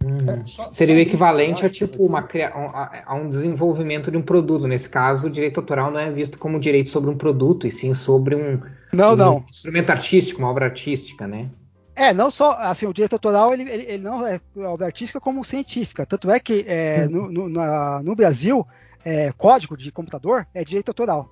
Uhum. 0.04 0.30
É, 0.30 0.72
Seria 0.72 0.94
o 0.94 0.98
equivalente 0.98 1.64
a 1.64 1.70
tipo 1.70 2.04
uma, 2.04 2.20
a, 2.20 3.02
a, 3.06 3.14
um 3.14 3.28
desenvolvimento 3.28 4.10
de 4.10 4.16
um 4.16 4.22
produto. 4.22 4.68
Nesse 4.68 4.88
caso, 4.88 5.28
o 5.28 5.30
direito 5.30 5.58
autoral 5.60 5.90
não 5.90 5.98
é 5.98 6.10
visto 6.10 6.38
como 6.38 6.60
direito 6.60 6.90
sobre 6.90 7.10
um 7.10 7.16
produto, 7.16 7.66
e 7.66 7.70
sim 7.70 7.94
sobre 7.94 8.36
um, 8.36 8.60
não, 8.92 9.14
um 9.14 9.16
não. 9.16 9.44
instrumento 9.48 9.90
artístico, 9.90 10.40
uma 10.40 10.50
obra 10.50 10.66
artística, 10.66 11.26
né? 11.26 11.48
É, 11.96 12.12
não 12.12 12.30
só 12.30 12.52
assim, 12.58 12.86
o 12.86 12.92
direito 12.92 13.12
autoral 13.12 13.54
ele, 13.54 13.62
ele, 13.62 13.84
ele 13.84 14.02
não 14.02 14.26
é 14.26 14.40
obra 14.56 14.86
artística 14.86 15.20
como 15.20 15.44
científica. 15.44 16.04
Tanto 16.04 16.30
é 16.30 16.38
que 16.38 16.64
é, 16.68 17.06
uhum. 17.06 17.10
no, 17.10 17.32
no, 17.32 17.48
na, 17.48 18.02
no, 18.02 18.14
Brasil, 18.14 18.66
é, 19.04 19.32
código 19.32 19.76
de 19.76 19.90
computador 19.90 20.46
é 20.52 20.64
direito 20.64 20.88
autoral. 20.90 21.30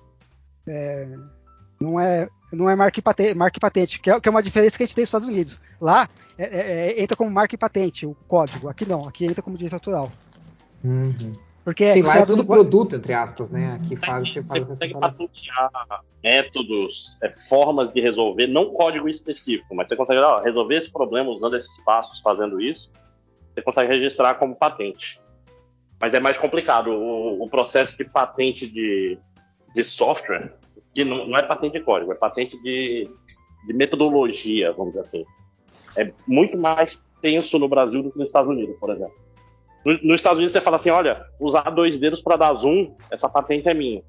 É, 0.66 1.08
não 1.82 2.00
é, 2.00 2.28
não 2.52 2.70
é 2.70 2.76
marca 2.76 2.98
e 2.98 3.02
patente, 3.02 3.34
marca 3.34 3.58
e 3.58 3.60
patente 3.60 4.00
que, 4.00 4.10
é, 4.10 4.20
que 4.20 4.28
é 4.28 4.30
uma 4.30 4.42
diferença 4.42 4.76
que 4.76 4.84
a 4.84 4.86
gente 4.86 4.94
tem 4.94 5.02
nos 5.02 5.08
Estados 5.08 5.26
Unidos. 5.26 5.60
Lá 5.80 6.08
é, 6.38 6.44
é, 6.44 6.90
é, 6.90 7.02
entra 7.02 7.16
como 7.16 7.30
marca 7.30 7.54
e 7.54 7.58
patente 7.58 8.06
o 8.06 8.14
código. 8.28 8.68
Aqui 8.68 8.88
não, 8.88 9.08
aqui 9.08 9.24
entra 9.24 9.42
como 9.42 9.56
direito 9.56 9.74
autoral. 9.74 10.10
Uhum. 10.84 11.32
Porque 11.64 11.92
Sim, 11.92 12.02
lá 12.02 12.18
é 12.18 12.26
tudo 12.26 12.44
produto, 12.44 12.96
entre 12.96 13.12
aspas, 13.12 13.48
né? 13.50 13.74
Aqui 13.74 13.94
faz, 13.94 14.32
você 14.32 14.42
faz 14.42 14.66
consegue 14.66 14.94
patentear 14.94 15.70
métodos, 16.22 17.18
é, 17.22 17.32
formas 17.32 17.92
de 17.92 18.00
resolver, 18.00 18.48
não 18.48 18.72
código 18.72 19.08
específico, 19.08 19.72
mas 19.74 19.88
você 19.88 19.94
consegue 19.94 20.20
ó, 20.20 20.40
resolver 20.40 20.76
esse 20.76 20.90
problema 20.90 21.30
usando 21.30 21.56
esses 21.56 21.76
passos, 21.84 22.20
fazendo 22.20 22.60
isso, 22.60 22.90
você 23.54 23.62
consegue 23.62 23.92
registrar 23.92 24.34
como 24.34 24.56
patente. 24.56 25.20
Mas 26.00 26.14
é 26.14 26.20
mais 26.20 26.36
complicado. 26.36 26.90
O, 26.90 27.44
o 27.44 27.48
processo 27.48 27.96
de 27.96 28.04
patente 28.04 28.66
de, 28.66 29.16
de 29.72 29.84
software, 29.84 30.52
que 30.94 31.04
não, 31.04 31.26
não, 31.26 31.36
é 31.36 31.42
patente 31.42 31.78
de 31.78 31.84
código, 31.84 32.12
é 32.12 32.14
patente 32.14 32.60
de, 32.62 33.08
de 33.66 33.72
metodologia, 33.72 34.72
vamos 34.72 34.92
dizer 34.92 35.00
assim 35.00 35.26
é 35.96 36.12
muito 36.26 36.56
mais 36.56 37.02
tenso 37.20 37.58
no 37.58 37.68
Brasil 37.68 38.02
do 38.02 38.10
que 38.10 38.18
nos 38.18 38.28
Estados 38.28 38.50
Unidos, 38.50 38.76
por 38.78 38.90
exemplo. 38.90 39.14
No, 39.84 39.92
nos 39.94 40.16
Estados 40.16 40.38
Unidos 40.38 40.52
você 40.52 40.60
fala 40.60 40.76
assim, 40.76 40.90
olha, 40.90 41.24
usar 41.38 41.70
dois 41.70 41.98
dedos 41.98 42.22
para 42.22 42.36
dar 42.36 42.54
zoom, 42.54 42.94
essa 43.10 43.28
patente 43.28 43.68
é 43.68 43.74
minha. 43.74 44.02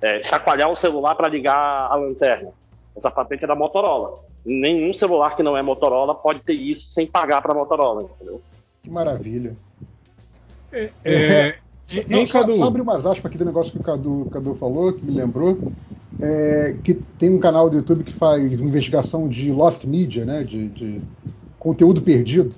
É, 0.00 0.22
chacoalhar 0.24 0.70
o 0.70 0.76
celular 0.76 1.14
para 1.14 1.28
ligar 1.28 1.56
a 1.56 1.94
lanterna, 1.94 2.52
essa 2.96 3.10
patente 3.10 3.44
é 3.44 3.46
da 3.46 3.54
Motorola. 3.54 4.24
Nenhum 4.44 4.94
celular 4.94 5.36
que 5.36 5.42
não 5.42 5.56
é 5.56 5.62
Motorola 5.62 6.14
pode 6.14 6.40
ter 6.40 6.54
isso 6.54 6.88
sem 6.88 7.06
pagar 7.06 7.42
para 7.42 7.52
a 7.52 7.54
Motorola, 7.54 8.02
entendeu? 8.02 8.40
Que 8.82 8.90
maravilha. 8.90 9.56
É, 10.72 10.90
é, 11.04 11.58
não, 12.08 12.26
só, 12.26 12.56
só 12.56 12.64
abrir 12.64 12.82
umas 12.82 13.06
aspas 13.06 13.26
aqui 13.26 13.38
do 13.38 13.44
negócio 13.44 13.72
que 13.72 13.78
o 13.78 13.82
Cadu, 13.82 14.22
o 14.22 14.30
Cadu 14.30 14.54
falou, 14.54 14.92
que 14.92 15.04
me 15.04 15.12
lembrou 15.12 15.58
é, 16.20 16.74
que 16.82 16.94
tem 16.94 17.30
um 17.30 17.38
canal 17.38 17.70
do 17.70 17.76
YouTube 17.76 18.04
que 18.04 18.12
faz 18.12 18.60
investigação 18.60 19.28
de 19.28 19.50
lost 19.52 19.84
media, 19.84 20.24
né, 20.24 20.42
de, 20.42 20.68
de 20.68 21.00
conteúdo 21.58 22.02
perdido. 22.02 22.56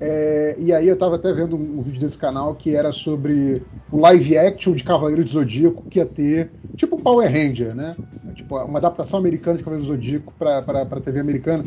É, 0.00 0.54
e 0.58 0.72
aí 0.72 0.86
eu 0.86 0.94
estava 0.94 1.16
até 1.16 1.32
vendo 1.32 1.56
um, 1.56 1.78
um, 1.78 1.82
vídeo 1.82 1.98
desse 1.98 2.16
canal 2.16 2.54
que 2.54 2.76
era 2.76 2.92
sobre 2.92 3.62
o 3.90 3.98
live 3.98 4.38
action 4.38 4.72
de 4.72 4.84
Cavaleiro 4.84 5.24
do 5.24 5.30
Zodíaco 5.30 5.82
que 5.90 5.98
ia 5.98 6.06
ter, 6.06 6.52
tipo 6.76 6.94
um 6.94 7.00
Power 7.00 7.28
Ranger, 7.28 7.74
né? 7.74 7.96
Tipo, 8.34 8.58
uma 8.58 8.78
adaptação 8.78 9.18
americana 9.18 9.56
de 9.56 9.64
Cavaleiro 9.64 9.90
do 9.90 9.96
Zodíaco 9.96 10.32
para 10.38 10.58
a 10.58 11.00
TV 11.00 11.18
americana. 11.18 11.64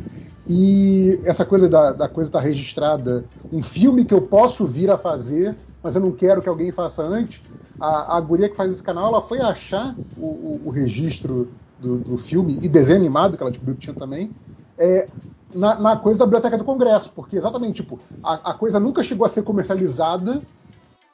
E 0.48 1.20
essa 1.26 1.44
coisa 1.44 1.68
da, 1.68 1.92
da 1.92 2.08
coisa 2.08 2.30
estar 2.30 2.40
tá 2.40 2.46
registrada, 2.46 3.26
um 3.52 3.62
filme 3.62 4.06
que 4.06 4.14
eu 4.14 4.22
posso 4.22 4.66
vir 4.66 4.90
a 4.90 4.98
fazer, 4.98 5.56
mas 5.84 5.96
eu 5.96 6.02
não 6.02 6.12
quero 6.12 6.42
que 6.42 6.50
alguém 6.50 6.72
faça 6.72 7.02
antes, 7.02 7.42
a, 7.80 8.18
a 8.18 8.22
guria 8.22 8.50
que 8.50 8.56
faz 8.56 8.72
esse 8.72 8.84
canal, 8.84 9.08
ela 9.08 9.22
foi 9.22 9.40
achar 9.40 9.96
o, 10.18 10.26
o, 10.26 10.62
o 10.66 10.70
registro 10.70 11.50
do, 11.80 11.98
do, 11.98 12.18
filme 12.18 12.60
e 12.62 12.70
desenho 12.70 13.00
animado, 13.00 13.36
que 13.36 13.42
ela 13.42 13.52
descobriu 13.52 13.76
que 13.76 13.82
tinha 13.82 13.96
também, 13.96 14.32
é, 14.78 15.08
na, 15.54 15.80
na, 15.80 15.98
coisa 15.98 16.20
da 16.20 16.26
Biblioteca 16.26 16.58
do 16.58 16.64
Congresso, 16.64 17.12
porque 17.16 17.36
exatamente, 17.36 17.82
tipo, 17.82 18.00
a, 18.24 18.52
a, 18.52 18.54
coisa 18.54 18.80
nunca 18.80 19.04
chegou 19.04 19.26
a 19.26 19.30
ser 19.30 19.42
comercializada, 19.42 20.42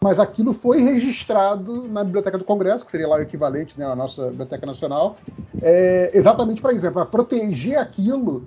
mas 0.03 0.19
aquilo 0.19 0.53
foi 0.53 0.81
registrado 0.81 1.87
na 1.87 2.03
Biblioteca 2.03 2.37
do 2.37 2.43
Congresso, 2.43 2.85
que 2.85 2.91
seria 2.91 3.07
lá 3.07 3.17
o 3.17 3.21
equivalente 3.21 3.79
né, 3.79 3.85
à 3.85 3.95
nossa 3.95 4.27
Biblioteca 4.27 4.65
Nacional, 4.65 5.17
é, 5.61 6.11
exatamente 6.13 6.61
para 6.61 6.73
exemplo, 6.73 6.95
para 6.95 7.05
proteger 7.05 7.77
aquilo 7.77 8.45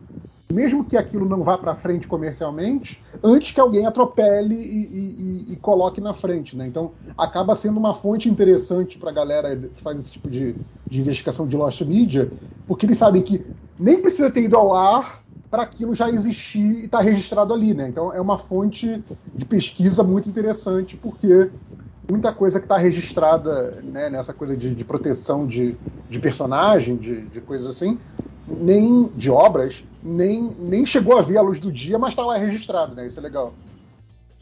mesmo 0.53 0.84
que 0.84 0.96
aquilo 0.96 1.28
não 1.28 1.42
vá 1.42 1.57
para 1.57 1.74
frente 1.74 2.09
comercialmente, 2.09 3.03
antes 3.22 3.53
que 3.53 3.61
alguém 3.61 3.86
atropele 3.86 4.55
e, 4.55 5.48
e, 5.48 5.53
e, 5.53 5.57
coloque 5.57 6.01
na 6.01 6.12
frente. 6.12 6.57
Né? 6.57 6.66
Então, 6.66 6.92
acaba 7.16 7.55
sendo 7.55 7.78
uma 7.78 7.94
fonte 7.94 8.28
interessante 8.28 8.98
para 8.98 9.11
a 9.11 9.12
galera 9.12 9.57
que 9.57 9.82
faz 9.82 9.98
esse 10.01 10.11
tipo 10.11 10.28
de, 10.28 10.55
de, 10.86 11.01
investigação 11.01 11.46
de 11.46 11.57
lost 11.57 11.80
media, 11.82 12.30
porque 12.66 12.86
eles 12.86 12.98
sabem 12.98 13.22
que 13.22 13.44
nem 13.78 14.01
precisa 14.01 14.30
ter 14.30 14.42
ido 14.42 14.57
ao 14.57 14.74
ar 14.74 15.22
para 15.51 15.62
aquilo 15.62 15.94
já 15.94 16.09
existir 16.09 16.61
e 16.61 16.84
estar 16.84 16.98
tá 16.98 17.05
registrado 17.05 17.53
ali. 17.53 17.74
Né? 17.74 17.88
Então, 17.88 18.12
é 18.12 18.20
uma 18.20 18.38
fonte 18.38 19.03
de 19.34 19.44
pesquisa 19.44 20.03
muito 20.03 20.28
interessante, 20.28 20.96
porque 20.96 21.51
muita 22.11 22.32
coisa 22.32 22.59
que 22.59 22.64
está 22.64 22.76
registrada 22.76 23.78
né, 23.82 24.11
nessa 24.11 24.32
coisa 24.32 24.57
de, 24.57 24.74
de 24.74 24.84
proteção 24.84 25.46
de, 25.46 25.76
de 26.09 26.18
personagem, 26.18 26.96
de, 26.96 27.22
de 27.22 27.40
coisas 27.40 27.68
assim, 27.68 27.98
nem 28.51 29.11
de 29.14 29.30
obras, 29.30 29.84
nem, 30.03 30.55
nem 30.59 30.84
chegou 30.84 31.18
a 31.18 31.22
ver 31.22 31.38
a 31.38 31.42
luz 31.42 31.59
do 31.59 31.70
dia, 31.70 31.98
mas 31.98 32.11
está 32.11 32.24
lá 32.24 32.36
registrado, 32.36 32.94
né? 32.94 33.07
Isso 33.07 33.18
é 33.18 33.22
legal. 33.22 33.53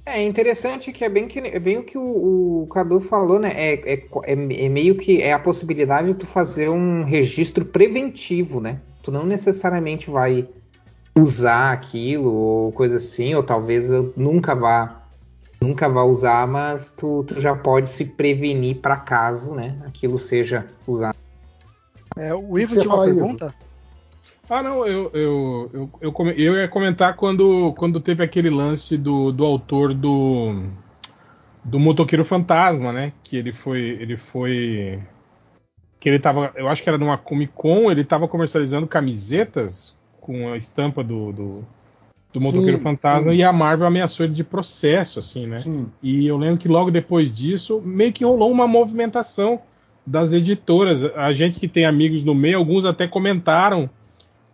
É 0.06 0.24
interessante 0.26 0.90
que 0.90 1.04
é 1.04 1.08
bem, 1.08 1.28
que, 1.28 1.38
é 1.38 1.58
bem 1.58 1.76
o 1.76 1.84
que 1.84 1.98
o, 1.98 2.62
o 2.62 2.66
Cadu 2.68 2.98
falou, 2.98 3.38
né? 3.38 3.52
É, 3.54 3.74
é, 3.74 4.06
é, 4.24 4.32
é, 4.32 4.68
meio 4.68 4.96
que 4.96 5.20
é 5.20 5.34
a 5.34 5.38
possibilidade 5.38 6.08
de 6.08 6.14
tu 6.14 6.26
fazer 6.26 6.70
um 6.70 7.04
registro 7.04 7.64
preventivo, 7.64 8.58
né? 8.58 8.80
Tu 9.02 9.12
não 9.12 9.26
necessariamente 9.26 10.08
vai 10.08 10.48
usar 11.14 11.72
aquilo 11.72 12.32
ou 12.32 12.72
coisa 12.72 12.96
assim, 12.96 13.34
ou 13.34 13.42
talvez 13.42 13.90
eu 13.90 14.12
nunca 14.16 14.54
vá 14.54 15.02
nunca 15.60 15.88
vá 15.88 16.04
usar, 16.04 16.46
mas 16.46 16.92
tu, 16.92 17.24
tu 17.24 17.40
já 17.40 17.54
pode 17.54 17.88
se 17.88 18.04
prevenir 18.04 18.76
para 18.76 18.96
caso, 18.96 19.52
né? 19.52 19.76
Aquilo 19.84 20.18
seja 20.18 20.66
usado. 20.86 21.16
É, 22.16 22.34
o 22.34 22.58
Ivo 22.58 22.76
tinha 22.76 22.94
uma 22.94 23.04
pergunta? 23.04 23.46
Ivo? 23.46 23.67
Ah, 24.50 24.62
não, 24.62 24.86
eu, 24.86 25.10
eu, 25.12 25.70
eu, 25.74 25.90
eu, 26.00 26.30
eu, 26.30 26.56
ia 26.56 26.68
comentar 26.68 27.14
quando, 27.16 27.74
quando 27.76 28.00
teve 28.00 28.24
aquele 28.24 28.48
lance 28.48 28.96
do, 28.96 29.30
do 29.30 29.44
autor 29.44 29.92
do, 29.92 30.70
do 31.62 31.78
Motoqueiro 31.78 32.24
Fantasma, 32.24 32.92
né? 32.92 33.12
Que 33.22 33.36
ele 33.36 33.52
foi. 33.52 33.80
Ele 33.80 34.16
foi. 34.16 35.02
Que 36.00 36.08
ele 36.08 36.18
tava. 36.18 36.52
Eu 36.56 36.68
acho 36.68 36.82
que 36.82 36.88
era 36.88 36.96
numa 36.96 37.18
Comic 37.18 37.52
Con, 37.54 37.90
ele 37.90 38.04
tava 38.04 38.26
comercializando 38.26 38.86
camisetas 38.86 39.96
com 40.18 40.50
a 40.50 40.56
estampa 40.56 41.04
do, 41.04 41.32
do, 41.32 41.64
do 42.32 42.40
Motoqueiro 42.40 42.78
sim, 42.78 42.84
Fantasma 42.84 43.32
sim. 43.32 43.38
e 43.38 43.42
a 43.42 43.52
Marvel 43.52 43.86
ameaçou 43.86 44.24
ele 44.24 44.34
de 44.34 44.44
processo, 44.44 45.18
assim, 45.18 45.46
né? 45.46 45.58
Sim. 45.58 45.88
E 46.02 46.26
eu 46.26 46.38
lembro 46.38 46.58
que 46.58 46.68
logo 46.68 46.90
depois 46.90 47.30
disso, 47.30 47.82
meio 47.84 48.12
que 48.14 48.24
rolou 48.24 48.50
uma 48.50 48.66
movimentação 48.66 49.60
das 50.06 50.32
editoras. 50.32 51.04
A 51.04 51.34
gente 51.34 51.60
que 51.60 51.68
tem 51.68 51.84
amigos 51.84 52.24
no 52.24 52.34
meio, 52.34 52.56
alguns 52.56 52.86
até 52.86 53.06
comentaram 53.06 53.90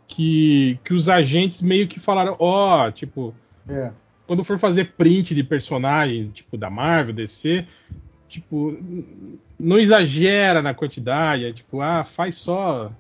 que, 0.07 0.79
que 0.85 0.95
os 0.95 1.09
agentes 1.09 1.63
meio 1.63 1.89
que 1.89 1.99
falaram, 1.99 2.37
ó, 2.39 2.87
oh, 2.87 2.93
tipo, 2.93 3.35
é. 3.69 3.91
quando 4.27 4.45
for 4.45 4.59
fazer 4.59 4.93
print 4.97 5.35
de 5.35 5.43
personagens, 5.43 6.31
tipo, 6.33 6.57
da 6.57 6.71
Marvel, 6.71 7.15
DC, 7.15 7.67
tipo, 8.29 8.77
não 9.59 9.79
exagera 9.79 10.61
na 10.61 10.75
quantidade, 10.75 11.45
é 11.45 11.53
tipo, 11.53 11.81
ah, 11.81 12.05
faz 12.05 12.37
só 12.37 12.93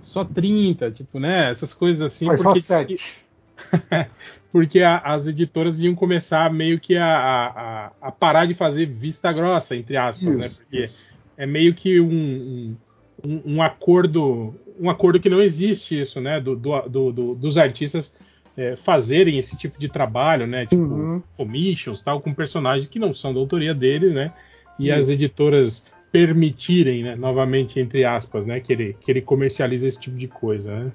só 0.00 0.24
30, 0.24 0.92
tipo, 0.92 1.18
né, 1.18 1.50
essas 1.50 1.74
coisas 1.74 2.00
assim, 2.00 2.26
faz 2.26 2.42
porque 2.42 2.60
só 2.60 2.66
7. 2.66 3.18
porque 4.52 4.80
a, 4.80 4.98
as 4.98 5.26
editoras 5.26 5.80
iam 5.80 5.94
começar 5.94 6.52
meio 6.52 6.78
que 6.78 6.96
a, 6.96 7.06
a, 7.06 7.92
a, 8.00 8.12
parar 8.12 8.46
de 8.46 8.54
fazer 8.54 8.86
vista 8.86 9.32
grossa, 9.32 9.76
entre 9.76 9.96
aspas, 9.96 10.36
né? 10.36 10.46
Isso, 10.46 10.60
Porque 10.60 10.90
é 11.36 11.46
meio 11.46 11.74
que 11.74 12.00
um, 12.00 12.76
um, 13.24 13.42
um 13.44 13.62
acordo 13.62 14.54
um 14.78 14.88
acordo 14.90 15.20
que 15.20 15.28
não 15.28 15.40
existe 15.40 16.00
isso, 16.00 16.20
né? 16.20 16.40
Do, 16.40 16.54
do, 16.56 16.80
do- 16.82 17.12
do- 17.12 17.34
dos 17.34 17.56
artistas 17.58 18.14
é, 18.56 18.76
fazerem 18.76 19.38
esse 19.38 19.56
tipo 19.56 19.78
de 19.78 19.88
trabalho, 19.88 20.46
né? 20.46 20.66
Tipo, 20.66 20.82
Uhum. 20.82 21.22
commissions, 21.36 22.02
tal, 22.02 22.20
com 22.20 22.34
personagens 22.34 22.88
que 22.88 22.98
não 22.98 23.14
são 23.14 23.32
da 23.32 23.40
autoria 23.40 23.74
dele, 23.74 24.10
né? 24.12 24.32
E 24.78 24.90
Isso. 24.90 25.00
as 25.00 25.08
editoras 25.08 25.84
permitirem, 26.10 27.02
né, 27.04 27.14
novamente, 27.16 27.78
entre 27.78 28.04
aspas, 28.04 28.46
né, 28.46 28.60
que 28.60 28.72
ele, 28.72 28.96
que 29.00 29.10
ele 29.10 29.20
comercialize 29.20 29.86
esse 29.86 30.00
tipo 30.00 30.16
de 30.16 30.26
coisa, 30.26 30.74
né? 30.84 30.92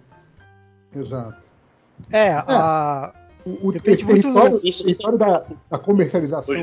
Exato. 0.95 1.38
É, 2.11 2.31
a, 2.34 3.13
O, 3.45 3.67
o 3.67 3.71
Depende 3.73 3.97
esse 3.97 4.05
muito 4.05 4.21
território, 4.21 4.59
do- 4.59 4.67
Isso- 4.67 4.84
território 4.84 5.17
da, 5.17 5.45
da 5.69 5.77
comercialização 5.77 6.55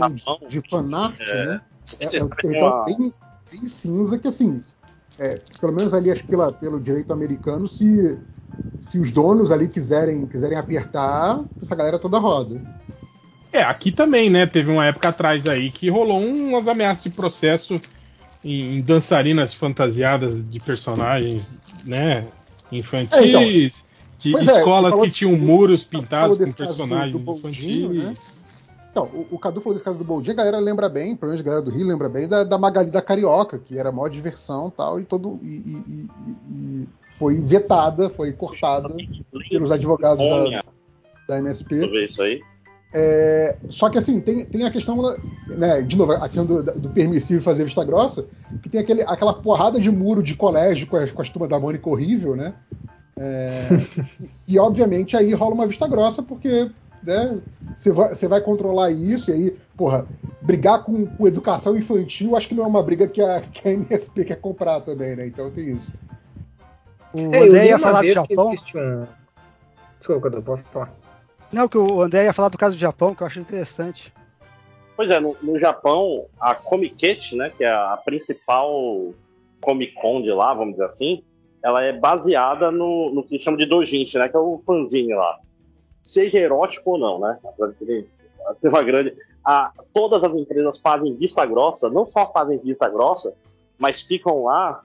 de, 0.48 0.48
de 0.60 0.68
fanart, 0.68 1.20
é, 1.20 1.46
né? 1.46 1.60
É, 2.00 2.16
é 2.16 2.24
um 2.24 2.28
território 2.28 2.84
bem, 2.96 3.14
bem 3.52 3.68
cinza 3.68 4.18
que, 4.18 4.26
assim, 4.28 4.62
é, 5.20 5.38
pelo 5.60 5.72
menos 5.72 5.92
ali 5.92 6.10
acho 6.10 6.22
que 6.22 6.30
pela, 6.30 6.50
pelo 6.50 6.80
direito 6.80 7.12
americano, 7.12 7.68
se, 7.68 8.16
se 8.80 8.98
os 8.98 9.10
donos 9.10 9.52
ali 9.52 9.68
quiserem, 9.68 10.26
quiserem 10.26 10.56
apertar, 10.56 11.44
essa 11.60 11.74
galera 11.76 11.98
toda 11.98 12.18
roda. 12.18 12.60
É, 13.52 13.62
aqui 13.62 13.92
também, 13.92 14.30
né? 14.30 14.46
Teve 14.46 14.70
uma 14.70 14.86
época 14.86 15.08
atrás 15.08 15.46
aí 15.46 15.70
que 15.70 15.90
rolou 15.90 16.18
umas 16.24 16.66
ameaças 16.66 17.02
de 17.04 17.10
processo 17.10 17.80
em, 18.44 18.78
em 18.78 18.80
dançarinas 18.80 19.52
fantasiadas 19.52 20.42
de 20.48 20.58
personagens, 20.60 21.58
né? 21.84 22.26
Infantis, 22.72 23.18
É, 23.18 23.26
então. 23.26 23.42
de 23.42 24.32
Pois 24.32 24.48
é, 24.48 24.52
escolas 24.58 24.90
falou- 24.92 25.04
que 25.06 25.10
tinham 25.10 25.36
muros 25.36 25.82
pintados 25.82 26.38
com 26.38 26.44
caso 26.44 26.52
do- 26.54 26.56
personagens 26.56 27.12
do 27.12 27.18
Boldinho, 27.18 27.92
infantis. 27.92 28.04
né? 28.04 28.14
Então, 28.90 29.04
o, 29.04 29.28
o 29.36 29.38
Cadu 29.38 29.60
falou 29.60 29.74
desse 29.74 29.84
caso 29.84 29.98
do 29.98 30.04
Boldinho, 30.04 30.32
a 30.32 30.36
galera 30.36 30.58
lembra 30.58 30.88
bem, 30.88 31.14
pelo 31.14 31.30
menos 31.30 31.40
a 31.40 31.44
galera 31.48 31.62
do 31.62 31.70
Rio 31.70 31.86
lembra 31.86 32.08
bem, 32.08 32.26
da, 32.26 32.42
da 32.42 32.58
Magali 32.58 32.90
da 32.90 33.00
Carioca, 33.00 33.58
que 33.58 33.78
era 33.78 33.92
maior 33.92 34.08
diversão 34.08 34.68
e 34.68 34.70
tal, 34.72 35.00
e 35.00 35.04
todo. 35.04 35.38
E, 35.42 35.46
e- 35.46 35.84
e- 35.88 36.08
e 36.50 36.88
foi 37.12 37.40
vetada, 37.40 38.10
foi 38.10 38.32
cortada 38.32 38.94
pelos 39.48 39.70
advogados 39.70 40.26
da, 40.26 40.34
da 40.34 40.42
deixa 40.48 40.62
eu 41.30 41.38
MSP. 41.38 41.74
ver 41.88 42.04
isso 42.04 42.22
aí. 42.22 42.40
É, 42.92 43.56
só 43.68 43.88
que 43.88 43.98
assim, 43.98 44.20
tem, 44.20 44.44
tem 44.44 44.64
a 44.64 44.70
questão, 44.70 45.00
né, 45.48 45.80
de 45.82 45.96
novo, 45.96 46.12
a 46.12 46.28
questão 46.28 46.44
do, 46.44 46.62
do 46.62 46.88
permissivo 46.88 47.42
fazer 47.42 47.64
vista 47.64 47.84
grossa, 47.84 48.26
que 48.62 48.68
tem 48.68 48.80
aquele, 48.80 49.02
aquela 49.02 49.32
porrada 49.32 49.78
de 49.78 49.90
muro 49.90 50.22
de 50.22 50.34
colégio 50.34 50.88
com 50.88 50.96
as, 50.96 51.10
com 51.12 51.22
as 51.22 51.28
turmas 51.28 51.48
da 51.48 51.60
Mônica 51.60 51.88
horrível, 51.88 52.34
né? 52.34 52.54
É, 53.16 53.68
e, 54.48 54.54
e, 54.54 54.58
obviamente 54.58 55.16
aí 55.16 55.32
rola 55.34 55.54
uma 55.54 55.66
vista 55.66 55.86
grossa, 55.86 56.22
porque 56.22 56.70
né, 57.02 57.40
você 57.78 57.90
vai, 57.90 58.08
você 58.14 58.28
vai 58.28 58.40
controlar 58.40 58.90
isso, 58.90 59.30
e 59.30 59.34
aí, 59.34 59.50
porra, 59.76 60.06
brigar 60.42 60.82
com, 60.84 61.06
com 61.06 61.26
educação 61.26 61.76
infantil, 61.76 62.36
acho 62.36 62.48
que 62.48 62.54
não 62.54 62.64
é 62.64 62.66
uma 62.66 62.82
briga 62.82 63.06
que 63.08 63.20
a, 63.22 63.40
que 63.40 63.68
a 63.68 63.72
MSP 63.72 64.24
quer 64.24 64.36
comprar 64.40 64.80
também, 64.80 65.16
né? 65.16 65.26
Então 65.26 65.50
tem 65.50 65.72
isso. 65.76 65.92
o 67.12 67.34
É, 67.34 67.40
André 67.44 67.66
ia 67.66 67.76
uma 67.76 67.78
falar 67.78 68.02
do 68.02 68.08
Japão. 68.12 68.50
um- 68.50 69.06
Desculpa, 69.98 70.30
Cadu, 70.30 70.42
pode 70.42 70.62
falar. 70.64 70.92
Não, 71.52 71.68
que 71.68 71.76
o 71.76 72.00
André 72.00 72.24
ia 72.24 72.32
falar 72.32 72.48
do 72.48 72.56
caso 72.58 72.76
do 72.76 72.80
Japão, 72.80 73.14
que 73.14 73.22
eu 73.22 73.26
acho 73.26 73.40
interessante. 73.40 74.12
Pois 74.96 75.10
é, 75.10 75.18
no, 75.18 75.36
no 75.42 75.58
Japão, 75.58 76.26
a 76.38 76.54
Comiket, 76.54 77.32
né, 77.34 77.50
que 77.56 77.64
é 77.64 77.70
a 77.70 77.98
principal 78.04 79.12
Comic 79.60 79.94
Con 79.94 80.22
de 80.22 80.30
lá, 80.30 80.54
vamos 80.54 80.74
dizer 80.74 80.84
assim, 80.86 81.22
ela 81.62 81.82
é 81.82 81.92
baseada 81.92 82.70
no, 82.70 83.10
no 83.12 83.22
que 83.22 83.38
chamam 83.38 83.58
de 83.58 83.66
dojinshi, 83.66 84.16
né, 84.18 84.28
que 84.28 84.36
é 84.36 84.40
o 84.40 84.62
fanzine 84.66 85.14
lá. 85.14 85.38
Seja 86.10 86.38
erótico 86.38 86.90
ou 86.90 86.98
não, 86.98 87.20
né? 87.20 87.38
ter 88.60 88.68
uma 88.68 88.82
grande. 88.82 89.14
A, 89.44 89.72
todas 89.94 90.24
as 90.24 90.34
empresas 90.34 90.80
fazem 90.80 91.14
vista 91.14 91.46
grossa, 91.46 91.88
não 91.88 92.04
só 92.10 92.32
fazem 92.32 92.58
vista 92.58 92.88
grossa, 92.88 93.32
mas 93.78 94.02
ficam 94.02 94.42
lá 94.42 94.82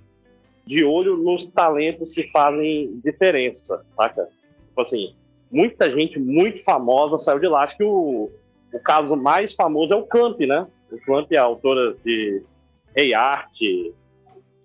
de 0.67 0.83
olho 0.83 1.17
nos 1.17 1.47
talentos 1.47 2.13
que 2.13 2.29
fazem 2.29 2.99
diferença, 3.03 3.83
saca? 3.97 4.29
Tipo 4.67 4.81
assim, 4.81 5.15
muita 5.51 5.89
gente 5.89 6.19
muito 6.19 6.63
famosa 6.63 7.17
saiu 7.17 7.39
de 7.39 7.47
lá. 7.47 7.63
Acho 7.63 7.77
que 7.77 7.83
o, 7.83 8.29
o 8.71 8.79
caso 8.79 9.15
mais 9.15 9.55
famoso 9.55 9.93
é 9.93 9.95
o 9.95 10.05
Clamp, 10.05 10.39
né? 10.41 10.67
O 10.91 10.97
Clamp 10.99 11.31
é 11.31 11.37
a 11.37 11.43
autora 11.43 11.95
de 12.05 12.43
Rei 12.95 13.15
Art, 13.15 13.51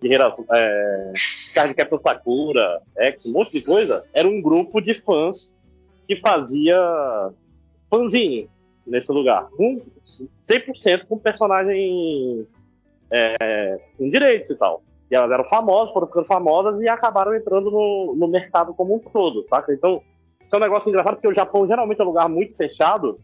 Guerreira, 0.02 0.34
é, 0.52 1.12
Card 1.54 1.74
Sakura, 2.02 2.82
X, 2.98 3.24
um 3.24 3.32
monte 3.32 3.52
de 3.52 3.62
coisa. 3.62 4.06
Era 4.12 4.28
um 4.28 4.42
grupo 4.42 4.78
de 4.82 4.94
fãs 5.00 5.54
que 6.10 6.16
fazia 6.20 6.76
fanzine 7.88 8.50
nesse 8.84 9.12
lugar. 9.12 9.48
Com 9.56 9.80
100% 10.04 11.06
com 11.08 11.16
personagem 11.16 12.44
é, 13.12 13.78
com 13.96 14.10
direitos 14.10 14.50
e 14.50 14.56
tal. 14.56 14.82
E 15.08 15.14
elas 15.14 15.30
eram 15.30 15.44
famosas, 15.44 15.92
foram 15.92 16.08
ficando 16.08 16.26
famosas 16.26 16.80
e 16.80 16.88
acabaram 16.88 17.32
entrando 17.32 17.70
no, 17.70 18.16
no 18.16 18.26
mercado 18.26 18.74
como 18.74 18.96
um 18.96 18.98
todo, 18.98 19.46
saca? 19.46 19.72
Então, 19.72 20.02
isso 20.40 20.52
é 20.52 20.56
um 20.56 20.60
negócio 20.62 20.88
engraçado 20.88 21.14
porque 21.14 21.28
o 21.28 21.34
Japão 21.34 21.64
geralmente 21.64 22.00
é 22.00 22.04
um 22.04 22.08
lugar 22.08 22.28
muito 22.28 22.56
fechado, 22.56 23.20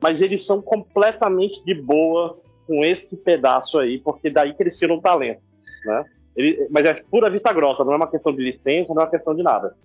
mas 0.00 0.22
eles 0.22 0.46
são 0.46 0.62
completamente 0.62 1.64
de 1.64 1.74
boa 1.74 2.38
com 2.64 2.84
esse 2.84 3.16
pedaço 3.16 3.76
aí, 3.80 3.98
porque 3.98 4.30
daí 4.30 4.54
que 4.54 4.62
eles 4.62 4.78
tiram 4.78 4.96
o 4.96 5.00
talento, 5.00 5.42
né? 5.84 6.04
Ele- 6.36 6.68
mas 6.70 6.84
é 6.84 6.94
pura 7.10 7.28
vista 7.28 7.52
grossa, 7.52 7.84
não 7.84 7.92
é 7.92 7.96
uma 7.96 8.10
questão 8.10 8.32
de 8.32 8.42
licença, 8.42 8.94
não 8.94 9.02
é 9.02 9.04
uma 9.04 9.10
questão 9.10 9.34
de 9.34 9.42
nada. 9.42 9.76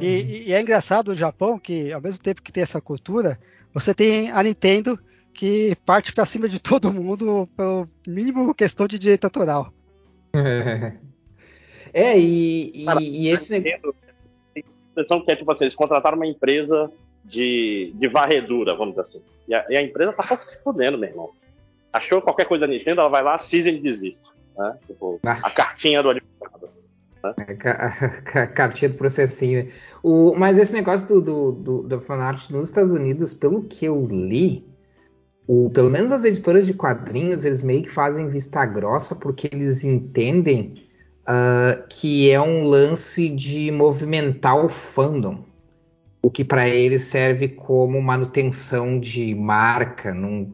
E, 0.00 0.44
e 0.48 0.52
é 0.52 0.60
engraçado 0.60 1.10
no 1.12 1.16
Japão 1.16 1.58
que, 1.58 1.92
ao 1.92 2.00
mesmo 2.00 2.22
tempo 2.22 2.42
que 2.42 2.52
tem 2.52 2.62
essa 2.62 2.80
cultura, 2.80 3.38
você 3.72 3.92
tem 3.94 4.30
a 4.30 4.42
Nintendo 4.42 4.98
que 5.32 5.76
parte 5.86 6.12
pra 6.12 6.24
cima 6.24 6.48
de 6.48 6.58
todo 6.62 6.92
mundo 6.92 7.48
pelo 7.56 7.88
mínimo 8.06 8.54
questão 8.54 8.86
de 8.86 8.98
direito 8.98 9.24
autoral. 9.24 9.72
É, 11.92 12.18
e, 12.18 12.82
e- 12.82 12.84
Cara, 12.84 13.02
e 13.02 13.28
esse 13.28 13.58
negócio. 13.58 13.94
A 14.56 14.60
impressão 15.00 15.24
que 15.24 15.32
é 15.32 15.36
tipo 15.36 15.50
assim, 15.52 15.64
eles 15.64 15.74
contrataram 15.76 16.16
uma 16.16 16.26
empresa 16.26 16.90
de, 17.24 17.92
de 17.94 18.08
varredura, 18.08 18.74
vamos 18.74 18.90
dizer 18.94 19.02
assim. 19.02 19.22
E 19.46 19.54
a, 19.54 19.64
e 19.70 19.76
a 19.76 19.82
empresa 19.82 20.12
tá 20.12 20.22
só 20.22 20.36
se 20.36 20.58
fudendo, 20.62 20.98
meu 20.98 21.08
irmão. 21.08 21.30
Achou 21.92 22.20
qualquer 22.20 22.46
coisa 22.46 22.66
da 22.66 22.72
Nintendo, 22.72 23.00
ela 23.00 23.08
vai 23.08 23.22
lá, 23.22 23.34
assina 23.36 23.68
e 23.70 23.80
desiste. 23.80 24.22
Né? 24.56 24.76
Tipo, 24.86 25.18
Ah. 25.24 25.38
a 25.42 25.50
cartinha 25.50 26.02
do 26.02 26.10
advogado. 27.22 27.50
É, 27.50 27.54
ca- 27.54 27.90
ca- 28.24 28.46
Cartinha 28.48 28.88
do 28.90 28.96
processinho. 28.96 29.70
O, 30.02 30.34
mas 30.36 30.58
esse 30.58 30.72
negócio 30.72 31.06
do, 31.08 31.20
do, 31.20 31.52
do, 31.52 31.82
do 31.88 32.00
fanart 32.00 32.50
nos 32.50 32.68
Estados 32.68 32.92
Unidos, 32.92 33.34
pelo 33.34 33.64
que 33.64 33.84
eu 33.86 34.06
li, 34.06 34.66
o, 35.46 35.70
pelo 35.70 35.90
menos 35.90 36.12
as 36.12 36.24
editoras 36.24 36.66
de 36.66 36.74
quadrinhos, 36.74 37.44
eles 37.44 37.62
meio 37.62 37.82
que 37.82 37.90
fazem 37.90 38.28
vista 38.28 38.64
grossa 38.66 39.14
porque 39.14 39.48
eles 39.52 39.84
entendem 39.84 40.74
ah, 41.26 41.86
que 41.90 42.30
é 42.30 42.40
um 42.40 42.64
lance 42.64 43.28
de 43.28 43.70
movimentar 43.70 44.56
o 44.64 44.68
fandom. 44.68 45.44
O 46.22 46.30
que 46.30 46.44
para 46.44 46.68
eles 46.68 47.04
serve 47.04 47.48
como 47.48 48.00
manutenção 48.02 48.98
de 49.00 49.34
marca, 49.34 50.12
num- 50.12 50.52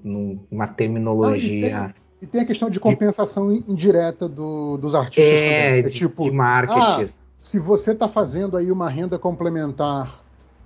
numa 0.50 0.66
terminologia. 0.68 1.94
E 2.24 2.26
tem 2.26 2.40
a 2.40 2.46
questão 2.46 2.70
de 2.70 2.80
compensação 2.80 3.52
indireta 3.52 4.26
do- 4.26 4.78
dos 4.78 4.94
artistas 4.94 5.42
É, 5.42 5.82
também. 5.82 5.90
de, 5.90 5.98
tipo, 5.98 6.24
de 6.24 6.30
marketing. 6.30 7.12
se 7.42 7.58
você 7.58 7.92
está 7.92 8.08
fazendo 8.08 8.56
aí 8.56 8.72
uma 8.72 8.88
renda 8.88 9.18
complementar 9.18 10.24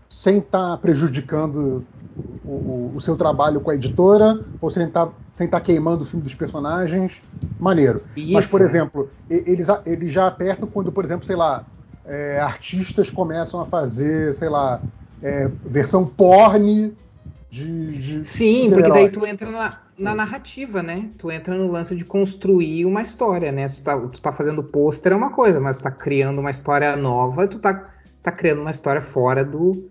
sem 0.08 0.38
estar 0.38 0.76
prejudicando 0.78 1.84
o, 2.44 2.92
o- 2.92 2.96
o 2.96 3.00
seu 3.00 3.16
trabalho 3.16 3.60
com 3.60 3.70
a 3.72 3.74
editora, 3.74 4.40
ou 4.60 4.70
sem 4.70 4.86
estar 4.86 5.12
sem 5.34 5.48
tá 5.48 5.60
queimando 5.60 6.04
o 6.04 6.06
filme 6.06 6.22
dos 6.22 6.34
personagens, 6.34 7.22
maneiro. 7.58 8.04
Mas, 8.32 8.44
Isso, 8.44 8.52
por 8.52 8.60
né? 8.60 8.68
exemplo, 8.68 9.10
eles, 9.28 9.66
eles 9.84 10.12
já 10.12 10.28
apertam 10.28 10.68
quando, 10.68 10.92
por 10.92 11.04
exemplo, 11.04 11.26
sei 11.26 11.34
lá, 11.36 11.66
é, 12.04 12.38
artistas 12.40 13.10
começam 13.10 13.60
a 13.60 13.64
fazer, 13.64 14.32
sei 14.34 14.48
lá, 14.48 14.80
é, 15.20 15.48
versão 15.64 16.06
porn 16.06 16.96
de. 17.50 17.98
de 17.98 18.24
Sim, 18.24 18.70
porque 18.70 18.90
daí 18.90 19.10
tu 19.10 19.26
entra 19.26 19.50
na, 19.50 19.78
na 19.98 20.14
narrativa, 20.14 20.82
né? 20.82 21.10
Tu 21.18 21.30
entra 21.30 21.54
no 21.56 21.70
lance 21.70 21.94
de 21.94 22.04
construir 22.04 22.84
uma 22.84 23.02
história, 23.02 23.50
né? 23.52 23.68
Tu 23.68 23.82
tá, 23.82 23.98
tu 23.98 24.20
tá 24.20 24.32
fazendo 24.32 24.62
pôster 24.62 25.12
é 25.12 25.16
uma 25.16 25.30
coisa, 25.30 25.60
mas 25.60 25.78
tu 25.78 25.82
tá 25.82 25.90
criando 25.90 26.40
uma 26.40 26.50
história 26.50 26.94
nova, 26.96 27.46
tu 27.46 27.58
tá, 27.58 27.90
tá 28.22 28.30
criando 28.32 28.60
uma 28.60 28.70
história 28.70 29.00
fora 29.00 29.44
do, 29.44 29.88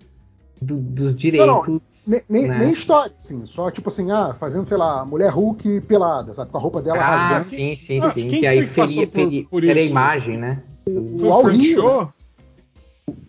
do- 0.61 0.77
dos 0.77 1.15
direitos. 1.15 2.05
Nem, 2.07 2.21
nem, 2.29 2.47
né? 2.47 2.59
nem 2.59 2.73
história, 2.73 3.13
assim, 3.19 3.45
só 3.45 3.69
tipo 3.69 3.89
assim, 3.89 4.11
ah, 4.11 4.33
fazendo, 4.39 4.65
sei 4.67 4.77
lá, 4.77 5.03
mulher 5.03 5.29
Hulk 5.31 5.81
pelada, 5.81 6.33
sabe? 6.33 6.51
Com 6.51 6.57
a 6.57 6.61
roupa 6.61 6.81
dela 6.81 6.99
Ah, 7.01 7.17
rasgando. 7.17 7.43
sim, 7.43 7.75
sim, 7.75 8.01
Ah, 8.01 8.09
sim. 8.11 8.29
Que 8.29 8.47
aí 8.47 8.63
feria, 8.63 9.05
por- 9.07 9.13
feria, 9.13 9.43
por 9.49 9.61
feria 9.61 9.81
a 9.81 9.85
imagem, 9.85 10.37
né? 10.37 10.63
Foi 10.85 11.29
O 11.29 11.33
Al 11.33 11.41
Frank 11.41 11.57
Rio, 11.57 11.75
Show, 11.81 12.13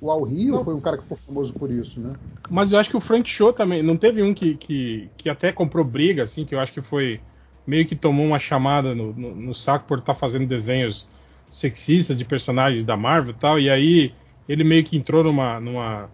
O 0.01 0.11
Al 0.11 0.23
Rio 0.23 0.55
Não. 0.55 0.65
foi 0.65 0.75
um 0.75 0.81
cara 0.81 0.97
que 0.97 1.03
ficou 1.03 1.19
famoso 1.19 1.53
por 1.53 1.71
isso, 1.71 2.01
né? 2.01 2.13
mas 2.51 2.73
eu 2.73 2.79
acho 2.79 2.91
que 2.91 2.97
o 2.97 3.01
Frank 3.01 3.29
Show 3.29 3.53
também. 3.53 3.83
Não 3.83 3.97
teve 3.97 4.23
um 4.23 4.33
que, 4.33 4.55
que, 4.55 5.11
que 5.17 5.29
até 5.29 5.53
comprou 5.53 5.85
briga, 5.85 6.23
assim, 6.23 6.45
que 6.45 6.55
eu 6.55 6.61
acho 6.61 6.73
que 6.73 6.81
foi. 6.81 7.21
Meio 7.67 7.87
que 7.87 7.95
tomou 7.95 8.25
uma 8.25 8.39
chamada 8.39 8.95
no, 8.95 9.13
no, 9.13 9.35
no 9.35 9.55
saco 9.55 9.87
por 9.87 9.99
estar 9.99 10.15
fazendo 10.15 10.47
desenhos 10.47 11.07
sexistas 11.51 12.17
de 12.17 12.25
personagens 12.25 12.83
da 12.85 12.97
Marvel 12.97 13.35
e 13.35 13.39
tal. 13.39 13.61
E 13.61 13.69
aí 13.69 14.15
ele 14.49 14.65
meio 14.65 14.85
que 14.85 14.97
entrou 14.97 15.23
numa. 15.23 15.61
numa 15.61 16.09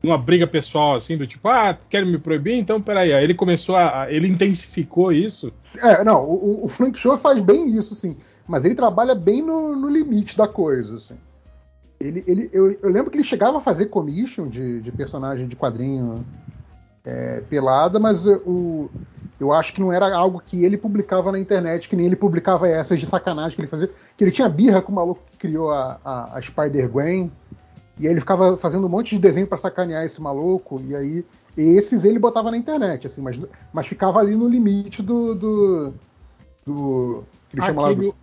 uma 0.00 0.16
briga 0.16 0.46
pessoal, 0.46 0.94
assim, 0.94 1.16
do 1.16 1.26
tipo, 1.26 1.48
ah, 1.48 1.76
querem 1.90 2.08
me 2.08 2.18
proibir? 2.18 2.54
Então, 2.54 2.80
peraí. 2.80 3.12
Aí 3.12 3.22
ele 3.22 3.34
começou 3.34 3.76
a. 3.76 4.06
Ele 4.10 4.28
intensificou 4.28 5.12
isso. 5.12 5.52
É, 5.82 6.02
não, 6.04 6.24
o, 6.24 6.64
o 6.64 6.68
Frank 6.68 6.98
Show 6.98 7.16
faz 7.18 7.40
bem 7.40 7.76
isso, 7.76 7.94
sim. 7.94 8.16
Mas 8.46 8.64
ele 8.64 8.74
trabalha 8.74 9.14
bem 9.14 9.42
no, 9.42 9.76
no 9.76 9.88
limite 9.88 10.36
da 10.36 10.48
coisa, 10.48 10.96
assim. 10.96 11.16
Ele, 12.00 12.22
ele, 12.26 12.50
eu, 12.52 12.70
eu, 12.80 12.88
lembro 12.88 13.10
que 13.10 13.16
ele 13.16 13.24
chegava 13.24 13.58
a 13.58 13.60
fazer 13.60 13.86
commission 13.86 14.46
de, 14.46 14.80
de 14.80 14.92
personagem 14.92 15.48
de 15.48 15.56
quadrinho 15.56 16.24
é, 17.04 17.40
pelada, 17.48 17.98
mas 17.98 18.24
o, 18.24 18.88
eu 19.40 19.52
acho 19.52 19.72
que 19.72 19.80
não 19.80 19.92
era 19.92 20.14
algo 20.14 20.40
que 20.44 20.64
ele 20.64 20.76
publicava 20.76 21.32
na 21.32 21.38
internet, 21.38 21.88
que 21.88 21.96
nem 21.96 22.06
ele 22.06 22.14
publicava 22.14 22.68
essas 22.68 23.00
de 23.00 23.06
sacanagem 23.06 23.56
que 23.56 23.62
ele 23.62 23.68
fazia. 23.68 23.90
Que 24.16 24.24
ele 24.24 24.30
tinha 24.30 24.48
birra 24.48 24.80
com 24.80 24.92
o 24.92 24.94
maluco 24.94 25.22
que 25.30 25.38
criou 25.38 25.70
a, 25.70 25.98
a, 26.04 26.38
a 26.38 26.42
Spider-Gwen. 26.42 27.32
E 27.98 28.06
aí 28.06 28.12
ele 28.12 28.20
ficava 28.20 28.56
fazendo 28.56 28.86
um 28.86 28.90
monte 28.90 29.16
de 29.16 29.20
desenho 29.20 29.46
para 29.46 29.58
sacanear 29.58 30.04
esse 30.04 30.20
maluco. 30.20 30.80
E 30.86 30.94
aí 30.94 31.24
esses 31.56 32.04
ele 32.04 32.18
botava 32.18 32.50
na 32.50 32.56
internet, 32.56 33.08
assim, 33.08 33.20
mas, 33.20 33.38
mas 33.72 33.86
ficava 33.88 34.20
ali 34.20 34.36
no 34.36 34.48
limite 34.48 35.02
do. 35.02 35.34
do, 35.34 35.94
do 36.64 37.24
que 37.48 37.58
ele 37.58 37.66
aquele, 37.66 38.14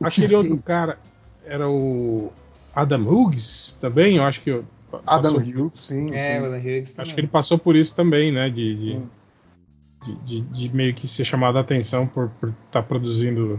aquele 0.00 0.34
outro 0.36 0.58
cara 0.58 0.98
era 1.44 1.68
o 1.68 2.30
Adam 2.76 3.08
Hughes 3.08 3.78
também, 3.80 4.18
eu 4.18 4.22
acho 4.22 4.42
que. 4.42 4.62
Adam 5.06 5.36
Hughes, 5.36 5.80
sim. 5.80 6.06
É, 6.12 6.38
sim. 6.38 6.44
Adam 6.44 6.58
Hughes 6.58 6.92
também. 6.92 7.06
Acho 7.06 7.14
que 7.14 7.20
ele 7.20 7.28
passou 7.28 7.58
por 7.58 7.74
isso 7.74 7.96
também, 7.96 8.30
né? 8.30 8.50
De, 8.50 8.74
de, 8.76 9.02
de, 10.04 10.16
de, 10.24 10.40
de 10.42 10.76
meio 10.76 10.94
que 10.94 11.08
ser 11.08 11.24
chamado 11.24 11.56
a 11.56 11.62
atenção 11.62 12.06
por 12.06 12.26
estar 12.26 12.52
tá 12.70 12.82
produzindo 12.82 13.58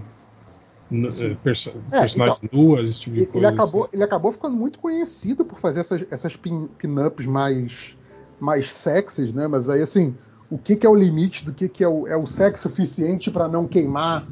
eh, 0.92 1.36
perso 1.44 1.74
é, 1.92 2.02
personagens 2.02 2.44
então, 2.44 2.60
nuas, 2.60 2.90
esse 2.90 3.00
tipo 3.00 3.16
de 3.16 3.22
ele, 3.22 3.32
coisa. 3.32 3.48
Ele 3.48 3.56
acabou, 3.56 3.84
assim. 3.84 3.90
ele 3.94 4.04
acabou 4.04 4.32
ficando 4.32 4.56
muito 4.56 4.78
conhecido 4.78 5.44
por 5.44 5.60
fazer 5.60 5.80
essas, 5.80 6.06
essas 6.12 6.36
pin-ups 6.36 7.26
pin 7.26 7.32
mais, 7.32 7.98
mais 8.40 8.72
sexys, 8.72 9.34
né? 9.34 9.48
Mas 9.48 9.68
aí, 9.68 9.82
assim, 9.82 10.16
o 10.50 10.60
que, 10.60 10.76
que 10.76 10.86
é 10.86 10.90
o 10.90 10.96
limite 10.96 11.44
do 11.44 11.54
que, 11.54 11.68
que 11.68 11.84
é, 11.84 11.88
o, 11.88 12.08
é 12.08 12.16
o 12.16 12.28
sexo 12.28 12.70
suficiente 12.70 13.32
para 13.32 13.48
não 13.48 13.68
queimar 13.68 14.28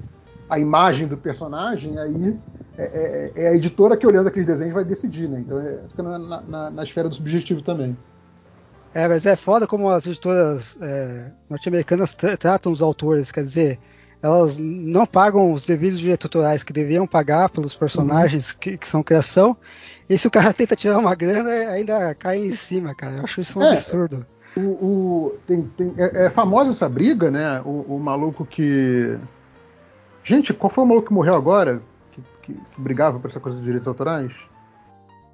a 0.48 0.60
imagem 0.60 1.08
do 1.08 1.18
personagem, 1.18 1.98
aí 1.98 2.38
é, 2.78 3.32
é, 3.38 3.44
é, 3.44 3.48
a 3.50 3.56
editora 3.56 3.96
que 3.96 4.06
olhando 4.06 4.28
aqueles 4.28 4.48
desenhos 4.48 4.74
vai 4.74 4.84
decidir, 4.84 5.30
né? 5.30 5.40
Então 5.40 5.60
é, 5.60 5.82
fica 5.90 6.04
na, 6.04 6.42
na, 6.42 6.70
na 6.72 6.84
esfera 6.84 7.10
do 7.10 7.16
subjetivo 7.16 7.62
também. 7.62 7.98
É, 8.94 9.08
mas 9.08 9.26
é 9.26 9.36
foda 9.36 9.68
como 9.68 9.90
as 9.90 10.08
editoras 10.08 10.78
é, 10.82 11.32
norte-americanas 11.50 12.14
tratam 12.14 12.72
os 12.72 12.82
autores, 12.82 13.30
quer 13.30 13.42
dizer, 13.42 13.80
elas 14.24 14.58
não 14.58 15.06
pagam 15.06 15.52
os 15.52 15.66
devidos 15.66 16.00
direitos 16.00 16.26
autorais 16.26 16.64
que 16.64 16.74
deviam 16.74 17.06
pagar 17.06 17.50
pelos 17.50 17.76
personagens 17.76 18.52
uhum. 18.52 18.58
que, 18.60 18.78
que, 18.78 18.88
são 18.88 19.04
criação. 19.04 19.56
E 20.10 20.18
se 20.18 20.28
o 20.28 20.32
cara 20.32 20.52
tenta 20.54 20.76
tirar 20.76 20.98
uma 20.98 21.14
grana, 21.14 21.50
ainda 21.50 22.16
cai 22.16 22.38
em 22.38 22.52
cima, 22.52 22.96
cara. 22.96 23.18
Eu 23.18 23.24
acho 23.26 23.42
isso 23.42 23.60
um 23.60 23.64
é, 23.64 23.72
absurdo. 23.72 24.26
O, 24.56 24.62
o 24.62 25.36
tem, 25.46 25.64
tem, 25.76 25.94
é, 25.98 26.26
é, 26.26 26.30
famosa 26.30 26.72
essa 26.72 26.88
briga, 26.88 27.30
né? 27.30 27.62
O, 27.66 27.96
o, 27.96 28.00
maluco 28.00 28.46
que. 28.46 29.18
Gente, 30.24 30.54
qual 30.54 30.70
foi 30.70 30.84
o 30.84 30.88
maluco 30.88 31.10
que 31.10 31.14
morreu 31.14 31.36
agora? 31.36 31.82
Que, 32.46 32.54
que, 32.54 32.82
brigava 32.82 33.20
por 33.20 33.30
essa 33.30 33.40
coisa 33.40 33.58
de 33.58 33.64
direitos 33.64 33.88
autorais? 33.88 34.32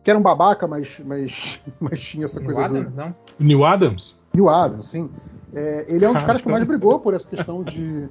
Que 0.04 0.10
era 0.10 0.18
um 0.18 0.22
babaca, 0.22 0.68
mas, 0.68 1.02
mas, 1.06 1.62
mas 1.80 2.00
tinha 2.00 2.26
essa 2.26 2.40
Neil 2.40 2.54
coisa. 2.54 2.66
Adams, 2.66 2.94
do... 2.94 2.98
não? 2.98 3.16
Neil 3.40 3.66
Adams? 3.66 4.20
Neil 4.34 4.50
Adams, 4.50 4.88
sim. 4.88 5.10
É, 5.54 5.86
ele 5.90 6.06
é 6.06 6.10
um 6.10 6.14
dos 6.14 6.24
caras 6.24 6.42
que 6.42 6.50
mais 6.50 6.64
brigou 6.64 7.00
por 7.00 7.14
essa 7.14 7.28
questão 7.28 7.62
de 7.62 8.08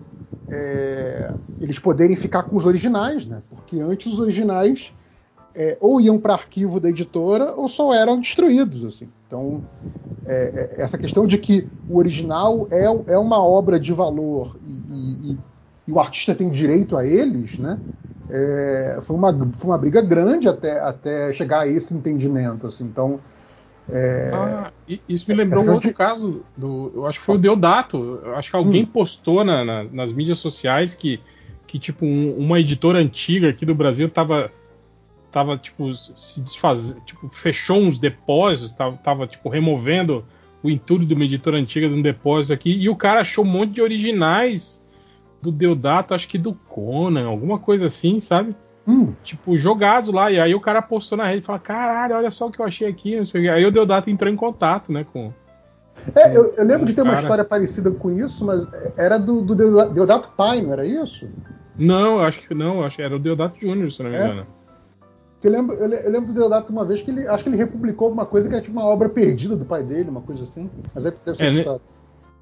é, 0.51 1.33
eles 1.59 1.79
poderem 1.79 2.15
ficar 2.15 2.43
com 2.43 2.55
os 2.55 2.67
originais, 2.67 3.27
né? 3.27 3.43
Porque 3.49 3.81
antes 3.81 4.13
os 4.13 4.19
originais 4.19 4.93
é, 5.55 5.79
ou 5.81 6.01
iam 6.01 6.19
para 6.19 6.35
arquivo 6.35 6.79
da 6.79 6.91
editora 6.91 7.55
ou 7.55 7.67
só 7.67 7.95
eram 7.95 8.21
destruídos, 8.21 8.85
assim. 8.85 9.09
Então 9.27 9.65
é, 10.27 10.75
é, 10.77 10.83
essa 10.83 10.99
questão 10.99 11.27
de 11.27 11.39
que 11.39 11.67
o 11.89 11.97
original 11.97 12.69
é, 12.71 12.85
é 13.15 13.19
uma 13.19 13.43
obra 13.43 13.81
de 13.81 13.93
valor 13.93 14.59
e, 14.67 14.73
e, 15.33 15.39
e 15.89 15.93
o 15.93 15.99
artista 15.99 16.35
tem 16.35 16.51
direito 16.51 16.97
a 16.97 17.07
eles, 17.07 17.59
né? 17.59 17.79
É, 18.33 19.01
foi, 19.03 19.17
uma, 19.17 19.33
foi 19.33 19.71
uma 19.71 19.79
briga 19.79 20.01
grande 20.01 20.49
até, 20.49 20.79
até 20.81 21.33
chegar 21.33 21.61
a 21.61 21.67
esse 21.67 21.93
entendimento, 21.93 22.67
assim. 22.67 22.85
Então 22.85 23.21
é... 23.93 24.31
Ah, 24.33 24.73
isso 25.09 25.29
me 25.29 25.35
lembrou 25.35 25.65
um 25.65 25.73
outro 25.73 25.93
caso 25.93 26.45
do, 26.57 26.93
eu 26.95 27.07
acho 27.07 27.19
que 27.19 27.25
foi 27.25 27.35
o 27.35 27.39
Deodato. 27.39 28.21
Eu 28.25 28.37
acho 28.37 28.51
que 28.51 28.57
alguém 28.57 28.85
hum. 28.85 28.87
postou 28.87 29.45
na, 29.45 29.65
na, 29.65 29.85
nas 29.85 30.13
mídias 30.13 30.39
sociais 30.39 30.95
que, 30.95 31.21
que 31.67 31.79
tipo 31.79 32.07
um, 32.07 32.35
uma 32.37 32.61
editora 32.61 32.99
antiga 32.99 33.49
aqui 33.49 33.67
do 33.67 33.75
Brasil 33.75 34.09
tava 34.09 34.51
tava 35.33 35.57
tipo 35.57 35.95
se 35.95 36.41
desfazendo, 36.41 37.01
tipo 37.03 37.29
fechou 37.29 37.77
uns 37.77 38.01
depósitos, 38.01 38.73
tava, 38.73 38.97
tava 38.97 39.27
tipo 39.29 39.49
removendo 39.49 40.25
o 40.61 40.69
entulho 40.69 41.07
de 41.07 41.15
uma 41.15 41.25
editora 41.25 41.57
antiga 41.57 41.89
de 41.89 41.95
um 41.95 42.03
depósito 42.03 42.53
aqui 42.53 42.71
e 42.71 42.89
o 42.89 42.97
cara 42.97 43.21
achou 43.21 43.45
um 43.45 43.49
monte 43.49 43.75
de 43.75 43.83
originais 43.83 44.80
do 45.41 45.51
Deodato, 45.51 46.15
acho 46.15 46.29
que 46.29 46.39
do 46.39 46.55
Conan, 46.55 47.27
alguma 47.27 47.59
coisa 47.59 47.87
assim, 47.87 48.21
sabe? 48.21 48.55
Hum. 48.87 49.13
Tipo, 49.23 49.57
jogados 49.57 50.13
lá. 50.13 50.31
E 50.31 50.41
aí 50.41 50.55
o 50.55 50.61
cara 50.61 50.83
postou 50.83 51.17
na 51.19 51.27
rede 51.27 51.43
e 51.43 51.45
falou: 51.45 51.61
caralho, 51.61 52.17
olha 52.17 52.31
só 52.31 52.47
o 52.47 52.51
que 52.51 52.61
eu 52.61 52.67
achei 52.67 52.89
aqui. 52.89 53.17
Não 53.17 53.25
sei 53.25 53.41
o 53.41 53.45
que. 53.45 53.51
Aí 53.51 53.65
o 53.65 53.71
Deodato 53.71 54.11
entrou 54.11 54.33
em 54.33 54.37
contato, 54.37 54.93
né? 54.93 55.07
Com. 55.13 55.33
É, 56.15 56.35
eu, 56.35 56.53
eu 56.55 56.65
lembro 56.65 56.87
de 56.87 56.95
ter 56.95 57.03
cara. 57.03 57.15
uma 57.15 57.21
história 57.21 57.45
parecida 57.45 57.91
com 57.91 58.11
isso, 58.11 58.45
mas 58.45 58.67
era 58.97 59.19
do, 59.19 59.43
do 59.43 59.55
Deodato 59.55 60.31
pai, 60.37 60.63
não 60.63 60.73
era 60.73 60.87
isso? 60.87 61.29
Não, 61.77 62.19
eu 62.19 62.23
acho 62.23 62.47
que 62.47 62.55
não, 62.55 62.83
acho 62.83 62.97
que 62.97 63.03
era 63.03 63.15
o 63.15 63.19
Deodato 63.19 63.61
Júnior, 63.61 63.91
se 63.93 64.03
não 64.03 64.11
me 64.11 64.17
é. 64.17 64.25
engano. 64.25 64.47
Eu 65.43 65.51
lembro, 65.51 65.75
eu 65.77 66.11
lembro 66.11 66.27
do 66.27 66.35
Deodato 66.35 66.71
uma 66.71 66.85
vez 66.85 67.01
que 67.01 67.11
ele 67.11 67.27
acho 67.27 67.43
que 67.43 67.49
ele 67.49 67.57
republicou 67.57 68.07
alguma 68.07 68.27
coisa 68.27 68.49
que 68.49 68.55
era 68.55 68.63
tipo 68.63 68.79
uma 68.79 68.87
obra 68.87 69.09
perdida 69.09 69.57
do 69.57 69.65
pai 69.65 69.83
dele, 69.83 70.11
uma 70.11 70.21
coisa 70.21 70.43
assim. 70.43 70.71
Mas 70.95 71.07
é, 71.07 71.15
deve 71.25 71.39
ser 71.39 71.45
é, 71.45 71.51
ne, 71.51 71.81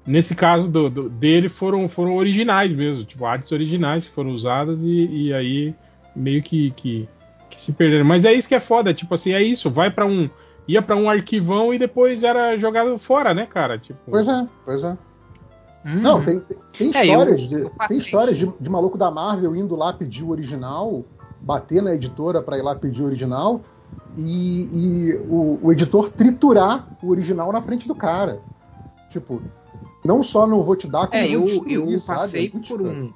Nesse 0.05 0.33
caso 0.35 0.67
do, 0.67 0.89
do, 0.89 1.09
dele 1.09 1.49
foram, 1.49 1.87
foram 1.87 2.15
originais 2.15 2.73
mesmo, 2.73 3.03
tipo, 3.03 3.25
artes 3.25 3.51
originais 3.51 4.05
que 4.05 4.11
foram 4.11 4.31
usadas 4.31 4.83
e, 4.83 5.05
e 5.05 5.33
aí 5.33 5.75
meio 6.15 6.41
que, 6.41 6.71
que, 6.71 7.07
que, 7.49 7.61
se 7.61 7.73
perderam. 7.73 8.05
Mas 8.05 8.25
é 8.25 8.33
isso 8.33 8.47
que 8.47 8.55
é 8.55 8.59
foda, 8.59 8.93
tipo 8.93 9.13
assim, 9.13 9.33
é 9.33 9.41
isso, 9.41 9.69
vai 9.69 9.91
para 9.91 10.05
um. 10.05 10.29
ia 10.67 10.81
para 10.81 10.95
um 10.95 11.09
arquivão 11.09 11.73
e 11.73 11.77
depois 11.77 12.23
era 12.23 12.57
jogado 12.57 12.97
fora, 12.97 13.33
né, 13.33 13.45
cara? 13.45 13.77
Tipo... 13.77 13.99
Pois 14.09 14.27
é, 14.27 14.47
pois 14.65 14.83
é. 14.83 14.97
Hum. 15.85 16.01
Não, 16.01 16.23
tem, 16.23 16.41
tem 16.77 16.91
é, 16.93 17.05
histórias, 17.05 17.51
eu, 17.51 17.59
eu 17.59 17.69
de, 17.69 17.87
tem 17.87 17.97
histórias 17.97 18.37
de, 18.37 18.51
de, 18.59 18.69
maluco 18.69 18.97
da 18.97 19.09
Marvel 19.09 19.55
indo 19.55 19.75
lá 19.75 19.93
pedir 19.93 20.23
o 20.23 20.29
original, 20.29 21.05
bater 21.39 21.81
na 21.81 21.93
editora 21.93 22.41
para 22.41 22.57
ir 22.57 22.61
lá 22.61 22.75
pedir 22.75 23.01
o 23.01 23.05
original 23.05 23.61
e, 24.17 24.69
e 24.73 25.15
o, 25.29 25.59
o, 25.61 25.71
editor 25.71 26.09
triturar 26.09 26.87
o 27.01 27.09
original 27.09 27.51
na 27.51 27.61
frente 27.61 27.87
do 27.87 27.95
cara. 27.95 28.41
Tipo, 29.09 29.41
não 30.03 30.23
só 30.23 30.47
não 30.47 30.63
vou 30.63 30.75
te 30.75 30.87
dar, 30.87 31.07
como 31.07 31.19
é, 31.19 31.27
eu, 31.27 31.45
eu 31.67 32.01
passei 32.05 32.47
é 32.47 32.67
por 32.67 32.81
um 32.81 33.11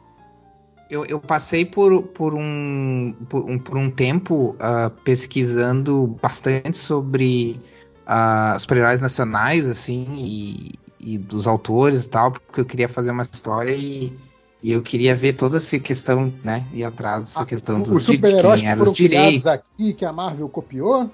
eu, 0.93 1.05
eu 1.05 1.19
passei 1.19 1.65
por, 1.65 2.03
por, 2.03 2.35
um, 2.35 3.15
por, 3.27 3.49
um, 3.49 3.57
por 3.57 3.77
um 3.77 3.89
tempo 3.89 4.55
uh, 4.59 4.91
pesquisando 5.03 6.05
bastante 6.21 6.77
sobre 6.77 7.59
uh, 8.05 8.59
super-heróis 8.59 9.01
nacionais, 9.01 9.67
assim, 9.67 10.05
e, 10.17 10.71
e, 10.99 11.17
dos 11.17 11.47
autores 11.47 12.05
e 12.05 12.09
tal, 12.09 12.31
porque 12.31 12.61
eu 12.61 12.65
queria 12.65 12.87
fazer 12.87 13.09
uma 13.09 13.23
história 13.23 13.71
e, 13.71 14.15
e 14.61 14.71
eu 14.71 14.83
queria 14.83 15.15
ver 15.15 15.33
toda 15.33 15.57
essa 15.57 15.79
questão, 15.79 16.31
né, 16.43 16.63
e 16.71 16.83
atrás 16.83 17.25
dessa 17.25 17.41
ah, 17.41 17.45
questão 17.45 17.79
dos 17.79 17.89
os 17.89 18.03
super-heróis 18.03 18.61
que 18.61 18.67
foram 18.67 18.83
os 18.83 18.93
direitos. 18.93 19.47
aqui 19.47 19.93
que 19.93 20.05
a 20.05 20.13
Marvel 20.13 20.47
copiou? 20.47 21.09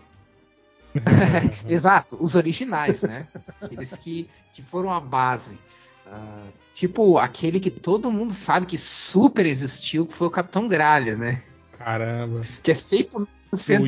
Exato, 1.67 2.17
os 2.19 2.35
originais, 2.35 3.03
né? 3.03 3.27
Aqueles 3.61 3.95
que, 3.97 4.29
que 4.53 4.61
foram 4.61 4.91
a 4.91 4.99
base. 4.99 5.59
Uh, 6.07 6.47
tipo, 6.73 7.17
aquele 7.17 7.59
que 7.59 7.69
todo 7.69 8.11
mundo 8.11 8.33
sabe 8.33 8.65
que 8.65 8.77
super 8.77 9.45
existiu, 9.45 10.05
que 10.05 10.13
foi 10.13 10.27
o 10.27 10.31
Capitão 10.31 10.67
Gralha, 10.67 11.15
né? 11.15 11.43
Caramba. 11.77 12.41
Que 12.63 12.71
é 12.71 12.73
100% 12.73 13.27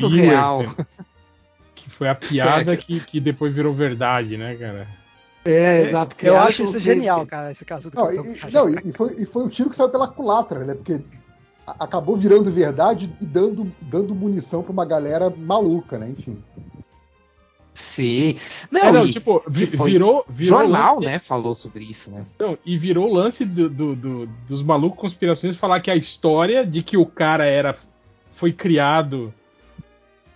o 0.02 0.08
real. 0.08 0.64
que 1.74 1.90
foi 1.90 2.08
a 2.08 2.14
piada 2.14 2.76
que, 2.76 3.00
que 3.00 3.20
depois 3.20 3.54
virou 3.54 3.74
verdade, 3.74 4.36
né, 4.36 4.54
cara? 4.56 4.86
É, 5.44 5.82
exato. 5.82 6.14
Eu 6.24 6.38
acho 6.38 6.62
isso 6.62 6.78
genial, 6.78 7.26
cara, 7.26 7.50
esse 7.50 7.64
caso 7.64 7.90
do 7.90 7.96
não, 7.96 8.12
e, 8.12 8.50
não, 8.52 8.68
e, 8.68 8.92
foi, 8.92 9.14
e 9.18 9.26
foi 9.26 9.44
o 9.44 9.48
tiro 9.48 9.68
que 9.68 9.76
saiu 9.76 9.88
pela 9.88 10.06
culatra, 10.06 10.64
né? 10.64 10.74
Porque 10.74 11.00
acabou 11.66 12.16
virando 12.16 12.50
verdade 12.50 13.12
e 13.20 13.26
dando, 13.26 13.72
dando 13.80 14.14
munição 14.14 14.62
pra 14.62 14.72
uma 14.72 14.84
galera 14.84 15.28
maluca, 15.30 15.98
né? 15.98 16.10
Enfim. 16.10 16.38
Sim. 17.82 18.36
Não, 18.70 18.80
é, 18.80 18.92
não 18.92 19.10
tipo, 19.10 19.42
vi, 19.48 19.66
virou, 19.66 20.24
virou. 20.28 20.60
Jornal, 20.60 20.94
lance, 20.94 21.06
né? 21.06 21.18
Falou 21.18 21.54
sobre 21.54 21.84
isso, 21.84 22.10
né? 22.10 22.24
Não, 22.38 22.56
e 22.64 22.78
virou 22.78 23.10
o 23.10 23.12
lance 23.12 23.44
do, 23.44 23.68
do, 23.68 23.96
do, 23.96 24.26
dos 24.48 24.62
malucos 24.62 25.00
conspirações 25.00 25.56
falar 25.56 25.80
que 25.80 25.90
a 25.90 25.96
história 25.96 26.64
de 26.64 26.82
que 26.82 26.96
o 26.96 27.04
cara 27.04 27.44
era. 27.44 27.76
foi 28.30 28.52
criado. 28.52 29.34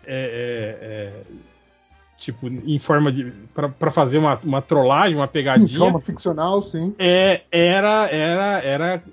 É, 0.05 0.75
é, 0.83 0.87
é 0.87 1.47
tipo, 2.19 2.49
em 2.49 2.79
forma 2.81 3.13
de. 3.13 3.33
para 3.55 3.91
fazer 3.91 4.19
uma, 4.19 4.39
uma 4.43 4.61
trollagem, 4.61 5.17
uma 5.17 5.29
pegadinha. 5.29 5.77
Em 5.77 5.79
forma 5.79 6.01
ficcional, 6.01 6.61
sim. 6.61 6.95
É, 6.99 7.43
era, 7.51 8.09
era, 8.11 8.59
era, 8.59 9.05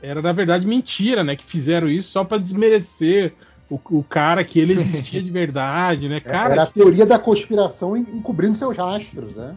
era, 0.00 0.22
na 0.22 0.32
verdade, 0.32 0.66
mentira, 0.66 1.22
né? 1.22 1.36
Que 1.36 1.44
fizeram 1.44 1.88
isso 1.88 2.10
só 2.10 2.24
para 2.24 2.38
desmerecer 2.38 3.34
o, 3.74 3.80
o 3.98 4.04
cara 4.04 4.44
que 4.44 4.58
ele 4.60 4.72
existia 4.72 5.22
de 5.22 5.30
verdade, 5.30 6.08
né? 6.08 6.20
Cara, 6.20 6.52
Era 6.52 6.62
a 6.64 6.66
teoria 6.66 7.06
da 7.06 7.18
conspiração 7.18 7.96
en- 7.96 8.06
encobrindo 8.12 8.54
seus 8.56 8.76
rastros, 8.76 9.34
né? 9.36 9.54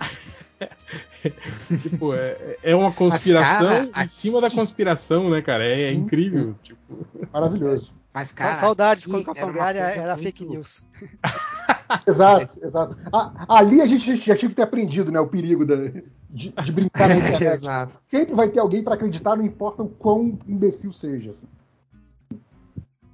tipo, 1.82 2.14
é, 2.14 2.58
é 2.64 2.76
uma 2.76 2.92
conspiração 2.92 3.68
cara, 3.68 3.86
em 3.86 3.92
aqui- 3.94 4.12
cima 4.12 4.40
da 4.42 4.50
conspiração, 4.50 5.30
né, 5.30 5.42
cara? 5.42 5.66
É, 5.66 5.84
é 5.84 5.94
incrível. 5.94 6.56
Tipo, 6.64 6.80
Maravilhoso. 7.34 7.92
Mas, 8.14 8.32
cara. 8.32 8.56
Saudades 8.56 9.04
aqui 9.04 9.12
quando 9.12 9.24
o 9.24 9.26
Capitão 9.26 9.52
Galha 9.52 9.80
era 9.80 10.14
muito- 10.16 10.24
fake 10.24 10.46
news. 10.46 10.82
Exato, 12.08 12.58
exato. 12.66 12.98
A- 13.14 13.60
ali 13.60 13.80
a 13.80 13.86
gente 13.86 14.08
já 14.26 14.36
tinha 14.36 14.50
que 14.50 14.56
ter 14.56 14.64
aprendido, 14.64 15.12
né? 15.12 15.20
O 15.20 15.28
perigo 15.28 15.64
da- 15.66 15.76
de, 16.30 16.50
de 16.52 16.72
brincar 16.72 17.10
na 17.10 17.16
internet. 17.18 17.44
Exato. 17.44 17.94
Sempre 18.06 18.34
vai 18.34 18.50
ter 18.50 18.60
alguém 18.60 18.82
para 18.84 18.96
acreditar, 18.96 19.36
não 19.36 19.46
importa 19.46 19.84
o 19.84 19.88
quão 19.90 20.40
imbecil 20.48 20.92
seja. 20.92 21.32
assim. 21.32 21.48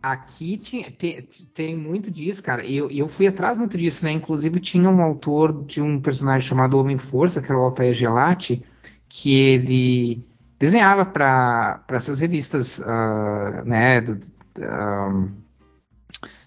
Aqui 0.03 0.57
tinha, 0.57 0.89
tem, 0.91 1.21
tem 1.53 1.77
muito 1.77 2.09
disso, 2.09 2.41
cara. 2.41 2.65
Eu, 2.65 2.89
eu 2.89 3.07
fui 3.07 3.27
atrás 3.27 3.55
muito 3.57 3.77
disso, 3.77 4.03
né? 4.03 4.11
Inclusive 4.11 4.59
tinha 4.59 4.89
um 4.89 4.99
autor 5.01 5.63
de 5.65 5.79
um 5.81 6.01
personagem 6.01 6.47
chamado 6.47 6.77
Homem 6.79 6.97
Força, 6.97 7.39
que 7.41 7.47
era 7.51 7.59
o 7.59 7.63
Altair 7.63 7.93
Gelati, 7.93 8.63
que 9.07 9.31
ele 9.35 10.25
desenhava 10.57 11.05
para 11.05 11.83
essas 11.91 12.19
revistas, 12.19 12.81
ah, 12.81 13.63
né? 13.63 14.01
do- 14.01 14.19
ah, 14.63 15.27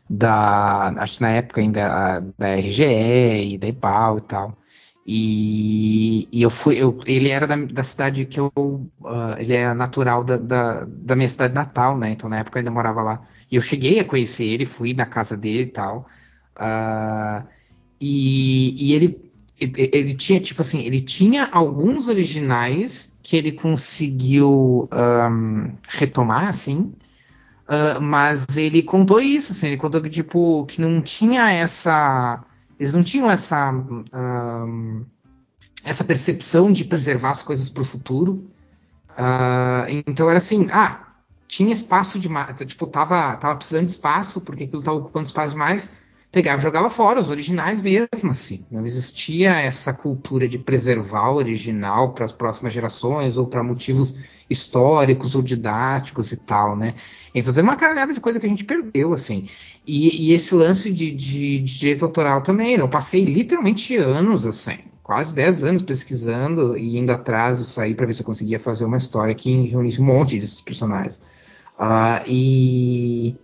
da, 0.09 0.89
acho 1.03 1.17
que 1.17 1.23
na 1.23 1.31
época 1.31 1.61
ainda 1.61 2.17
ah, 2.19 2.21
da 2.39 2.49
RGE 2.49 3.55
e 3.55 3.59
da 3.59 3.67
IPAL 3.69 4.19
e 4.19 4.21
tal. 4.23 4.59
E, 5.07 6.29
e 6.33 6.43
eu 6.43 6.51
fui, 6.51 6.77
eu- 6.83 6.99
ele 7.07 7.29
era 7.29 7.47
da, 7.47 7.57
da 7.57 7.83
cidade 7.85 8.25
que 8.27 8.41
eu, 8.41 8.51
ah, 9.05 9.37
ele 9.39 9.55
é 9.55 9.73
natural 9.75 10.25
da, 10.25 10.37
da, 10.39 10.85
da 10.87 11.17
minha 11.17 11.29
cidade 11.29 11.55
natal, 11.55 11.97
né? 11.99 12.11
Então 12.11 12.29
na 12.29 12.39
época 12.39 12.59
eu 12.59 12.61
ainda 12.61 12.71
morava 12.71 13.03
lá. 13.03 13.23
Eu 13.57 13.63
cheguei 13.63 14.01
a 14.01 14.05
conhecer 14.05 14.45
ele, 14.45 14.67
fui 14.67 14.95
na 14.95 15.07
casa 15.07 15.37
dele 15.37 15.63
e 15.63 15.67
tal. 15.67 16.07
Ah, 16.57 17.45
e, 18.01 18.91
e 18.91 18.95
ele, 18.95 19.33
ele, 19.61 19.91
ele 19.93 20.15
tinha, 20.15 20.41
tipo 20.41 20.63
assim, 20.63 20.81
ele 20.81 21.01
tinha 21.01 21.49
alguns 21.53 22.09
originais 22.09 23.19
que 23.23 23.37
ele 23.37 23.53
conseguiu 23.53 24.89
ahm, 24.91 25.73
retomar, 25.89 26.49
assim. 26.49 26.93
Ah, 27.67 27.99
mas 28.01 28.57
ele 28.57 28.83
contou 28.83 29.21
isso, 29.21 29.53
assim, 29.53 29.69
ele 29.69 29.77
contou 29.77 30.03
que, 30.03 30.11
tipo, 30.11 30.67
que 30.67 30.81
não 30.81 31.01
tinha 31.03 31.51
essa. 31.51 32.45
Eles 32.79 32.93
não 32.95 33.03
tinham 33.03 33.31
essa. 33.31 33.71
ahm, 34.13 35.05
essa 35.85 36.03
percepção 36.05 36.73
de 36.73 36.85
preservar 36.85 37.31
as 37.31 37.43
coisas 37.43 37.69
para 37.69 37.83
o 37.83 37.85
futuro. 37.85 38.51
Ah, 39.17 39.87
então 40.07 40.29
era 40.29 40.39
assim, 40.39 40.69
ah, 40.73 41.04
tinha 41.57 41.73
espaço 41.73 42.19
demais, 42.19 42.57
tipo, 42.67 42.87
tava, 42.87 43.37
tava 43.37 43.57
precisando 43.57 43.85
de 43.85 43.91
espaço, 43.93 44.41
porque 44.41 44.65
aquilo 44.65 44.83
tava 44.83 44.97
ocupando 44.99 45.27
espaço 45.27 45.53
demais, 45.53 45.95
pegava 46.33 46.61
e 46.61 46.63
jogava 46.63 46.91
fora, 46.91 47.21
os 47.21 47.29
originais 47.29 47.81
mesmo, 47.81 48.31
assim. 48.31 48.67
Não 48.71 48.85
existia 48.85 49.53
essa 49.61 49.93
cultura 49.93 50.49
de 50.49 50.59
preservar 50.59 51.31
o 51.31 51.37
original 51.37 52.13
para 52.13 52.25
as 52.25 52.33
próximas 52.33 52.73
gerações, 52.73 53.37
ou 53.37 53.47
para 53.47 53.63
motivos 53.63 54.17
históricos 54.51 55.35
ou 55.35 55.43
didáticos 55.43 56.33
e 56.33 56.37
tal, 56.37 56.77
né? 56.77 56.95
Então 57.35 57.53
tem 57.53 57.63
uma 57.63 57.77
caralhada 57.77 58.13
de 58.13 58.21
coisa 58.21 58.39
que 58.41 58.47
a 58.47 58.49
gente 58.49 58.65
perdeu, 58.65 59.13
assim. 59.13 59.49
E, 59.87 60.29
e 60.29 60.33
esse 60.33 60.55
lance 60.55 60.93
de, 60.93 61.11
de- 61.13 61.59
de 61.61 61.79
direito 61.79 62.05
autoral 62.05 62.43
também, 62.43 62.75
eu 62.77 62.89
passei 62.89 63.25
literalmente 63.25 63.97
anos, 63.97 64.47
assim, 64.47 64.79
quase 65.03 65.35
10 65.35 65.63
anos 65.65 65.83
pesquisando 65.83 66.77
e 66.77 66.97
indo 66.99 67.11
atrás 67.13 67.59
disso 67.59 67.81
aí 67.81 67.95
para 67.95 68.07
ver 68.07 68.15
se 68.15 68.23
eu 68.23 68.27
conseguia 68.27 68.59
fazer 68.61 68.85
uma 68.85 68.97
história 68.97 69.35
que 69.35 69.67
reunisse 69.69 70.01
um 70.01 70.05
monte 70.05 70.39
desses 70.39 70.61
personagens. 70.61 71.21
Ah, 71.79 72.23
e, 72.27 73.35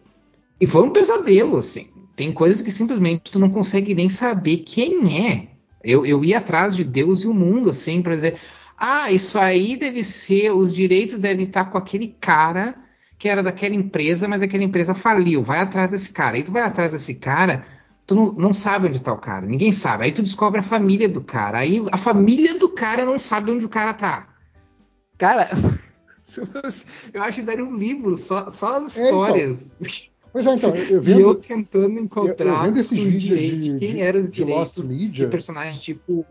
e 0.60 0.66
foi 0.66 0.82
um 0.82 0.90
pesadelo, 0.90 1.58
assim. 1.58 1.88
Tem 2.16 2.32
coisas 2.32 2.62
que 2.62 2.70
simplesmente 2.70 3.30
tu 3.30 3.38
não 3.38 3.50
consegue 3.50 3.94
nem 3.94 4.08
saber 4.08 4.58
quem 4.58 5.26
é. 5.26 5.48
Eu, 5.82 6.04
eu 6.04 6.24
ia 6.24 6.38
atrás 6.38 6.76
de 6.76 6.84
Deus 6.84 7.22
e 7.22 7.26
o 7.26 7.34
mundo, 7.34 7.70
assim, 7.70 8.02
para 8.02 8.14
dizer, 8.14 8.36
ah, 8.76 9.10
isso 9.10 9.38
aí 9.38 9.76
deve 9.76 10.04
ser, 10.04 10.50
os 10.50 10.74
direitos 10.74 11.18
devem 11.18 11.46
estar 11.46 11.66
com 11.66 11.78
aquele 11.78 12.08
cara 12.20 12.74
que 13.18 13.28
era 13.28 13.42
daquela 13.42 13.74
empresa, 13.74 14.26
mas 14.26 14.40
aquela 14.40 14.64
empresa 14.64 14.94
faliu. 14.94 15.42
Vai 15.42 15.60
atrás 15.60 15.90
desse 15.90 16.10
cara. 16.10 16.36
Aí 16.36 16.42
tu 16.42 16.50
vai 16.50 16.62
atrás 16.62 16.92
desse 16.92 17.16
cara, 17.16 17.66
tu 18.06 18.14
não, 18.14 18.32
não 18.32 18.54
sabe 18.54 18.88
onde 18.88 18.98
tá 19.00 19.12
o 19.12 19.18
cara, 19.18 19.46
ninguém 19.46 19.72
sabe. 19.72 20.04
Aí 20.04 20.12
tu 20.12 20.22
descobre 20.22 20.60
a 20.60 20.62
família 20.62 21.06
do 21.06 21.20
cara. 21.20 21.58
Aí 21.58 21.84
a 21.92 21.98
família 21.98 22.58
do 22.58 22.70
cara 22.70 23.04
não 23.04 23.18
sabe 23.18 23.50
onde 23.50 23.66
o 23.66 23.68
cara 23.68 23.92
tá. 23.92 24.28
Cara, 25.18 25.50
eu 27.14 27.22
acho 27.22 27.40
que 27.40 27.42
daria 27.42 27.64
um 27.64 27.76
livro, 27.76 28.14
só, 28.16 28.48
só 28.50 28.76
as 28.76 28.96
É, 28.96 29.06
então. 29.08 29.22
histórias. 29.24 29.76
Pois 30.32 30.46
é, 30.46 30.54
então, 30.54 30.74
eu 30.76 31.00
de 31.02 31.08
vendo- 31.14 31.20
eu 31.20 31.34
tentando 31.34 31.98
encontrar 31.98 32.68
eu 32.68 32.76
esses 32.80 32.92
os 32.92 32.98
vídeos 33.10 33.22
direitos, 33.22 33.64
de- 33.64 33.78
quem 33.78 34.00
eram 34.00 34.20
os 34.20 34.26
de 34.30 34.32
direitos 34.44 34.88
de 35.12 35.26
personagens 35.26 35.80
tipo 35.82 36.24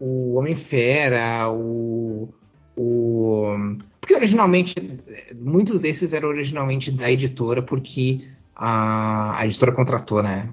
o 0.00 0.34
Homem-Fera, 0.34 1.48
o, 1.50 2.28
o. 2.76 3.44
Porque 4.00 4.14
originalmente, 4.14 4.74
muitos 5.40 5.80
desses 5.80 6.12
eram 6.12 6.28
originalmente 6.28 6.90
da 6.90 7.10
editora, 7.10 7.62
porque 7.62 8.22
a, 8.54 9.38
a 9.38 9.46
editora 9.46 9.72
contratou, 9.72 10.22
né? 10.22 10.48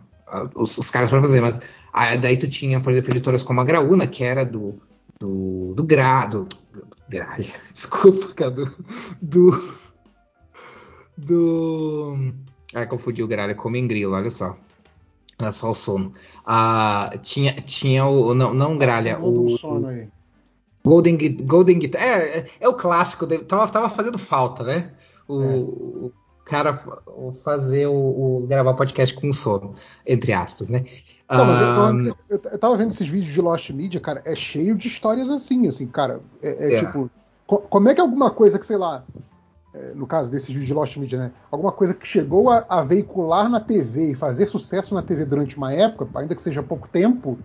Os, 0.56 0.78
os 0.78 0.89
caras 0.89 1.10
para 1.10 1.20
fazer, 1.22 1.41
mas 1.41 1.60
aí 1.91 2.18
daí 2.18 2.38
tu 2.38 2.47
tinha, 2.47 2.80
por 2.80 2.93
exemplo, 2.93 3.12
editoras 3.12 3.43
como 3.43 3.60
a 3.60 3.66
Graúna, 3.66 4.08
que 4.08 4.24
era 4.24 4.45
do. 4.45 4.80
Do, 5.22 5.74
do 5.76 5.84
Gra. 5.84 6.26
Do, 6.26 6.45
do 6.45 6.88
Gralha. 7.07 7.45
Desculpa, 7.72 8.34
Cadu. 8.34 8.72
Do. 9.22 9.51
Do. 11.17 12.34
Ah, 12.74 12.86
confundi 12.88 13.22
o 13.22 13.28
Gralha 13.28 13.53
com 13.53 13.69
o 13.69 13.72
Mengrilo, 13.72 14.13
olha 14.15 14.30
só. 14.30 14.57
Olha 15.39 15.51
só 15.51 15.72
o 15.72 15.76
sono. 15.76 16.13
Ah, 16.45 17.11
tinha, 17.22 17.53
tinha 17.53 18.05
o. 18.05 18.34
Não, 18.34 18.53
não 18.53 18.78
Gralha, 18.78 19.19
um 19.19 19.45
o. 19.45 19.57
sono 19.57 19.88
aí. 19.88 20.07
Golden, 20.84 21.17
Golden 21.43 21.78
Guitar. 21.78 22.01
É, 22.01 22.45
é, 22.59 22.67
o 22.67 22.74
clássico. 22.74 23.26
dele. 23.28 23.43
Tava, 23.43 23.67
tava 23.72 23.89
fazendo 23.89 24.17
falta, 24.17 24.63
né? 24.63 24.91
O, 25.28 25.41
É. 25.43 25.47
o 25.57 26.11
cara 26.45 26.84
fazer 27.43 27.86
o, 27.88 27.93
o- 28.43 28.47
gravar 28.47 28.74
podcast 28.74 29.15
com 29.15 29.32
sono, 29.32 29.76
entre 30.05 30.34
aspas, 30.34 30.69
né? 30.69 30.84
Não, 31.38 31.45
mas 31.45 31.61
eu, 31.61 31.67
eu- 31.67 32.15
eu- 32.29 32.41
eu 32.51 32.59
tava 32.59 32.75
vendo 32.75 32.91
esses 32.91 33.07
vídeos 33.07 33.34
de 33.34 33.41
Lost 33.41 33.69
Media, 33.71 33.99
cara, 33.99 34.21
é 34.25 34.36
cheio 34.36 34.75
de 34.75 34.88
histórias 34.88 35.29
assim, 35.29 35.67
assim, 35.67 35.88
cara. 35.88 36.19
É, 36.41 36.67
é 36.67 36.73
É. 36.75 36.79
tipo, 36.86 37.09
co- 37.47 37.59
como 37.59 37.89
é 37.89 37.95
que 37.95 38.01
alguma 38.01 38.29
coisa 38.32 38.59
que, 38.59 38.65
sei 38.65 38.77
lá, 38.77 39.03
é, 39.73 39.93
no 39.93 40.05
caso 40.05 40.29
desses 40.29 40.47
vídeos 40.49 40.67
de 40.67 40.73
Lost 40.73 40.97
Media, 40.97 41.17
né? 41.17 41.32
Alguma 41.49 41.71
coisa 41.71 41.93
que 41.93 42.05
chegou 42.05 42.49
a, 42.49 42.65
a 42.67 42.84
veicular 42.84 43.49
na 43.49 43.59
TV 43.59 44.11
e 44.11 44.15
fazer 44.15 44.47
sucesso 44.47 44.93
na 44.93 45.01
TV 45.01 45.25
durante 45.25 45.55
uma 45.57 45.71
época, 45.73 46.19
ainda 46.19 46.36
que 46.36 46.41
seja 46.41 46.61
pouco 46.61 46.89
tempo, 46.89 47.39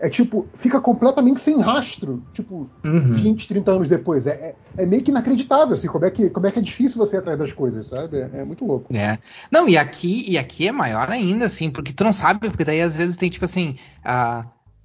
é 0.00 0.08
tipo, 0.08 0.46
fica 0.54 0.80
completamente 0.80 1.40
sem 1.40 1.60
rastro, 1.60 2.22
tipo, 2.32 2.68
uhum. 2.84 3.12
20, 3.12 3.48
30 3.48 3.70
anos 3.70 3.88
depois. 3.88 4.26
É, 4.26 4.30
é, 4.30 4.54
é 4.82 4.86
meio 4.86 5.02
que 5.02 5.10
inacreditável, 5.10 5.74
assim, 5.74 5.86
como 5.86 6.04
é 6.04 6.10
que, 6.10 6.28
como 6.30 6.46
é 6.46 6.50
que 6.50 6.58
é 6.58 6.62
difícil 6.62 6.98
você 6.98 7.16
ir 7.16 7.20
atrás 7.20 7.38
das 7.38 7.52
coisas, 7.52 7.86
sabe? 7.86 8.18
É, 8.18 8.30
é 8.40 8.44
muito 8.44 8.64
louco. 8.64 8.94
É. 8.94 9.18
Não, 9.50 9.68
e 9.68 9.76
aqui, 9.76 10.24
e 10.28 10.36
aqui 10.36 10.68
é 10.68 10.72
maior 10.72 11.10
ainda, 11.10 11.46
assim, 11.46 11.70
porque 11.70 11.92
tu 11.92 12.04
não 12.04 12.12
sabe, 12.12 12.48
porque 12.48 12.64
daí 12.64 12.80
às 12.80 12.96
vezes 12.96 13.16
tem 13.16 13.30
tipo 13.30 13.44
assim, 13.44 13.78
ah, 14.04 14.44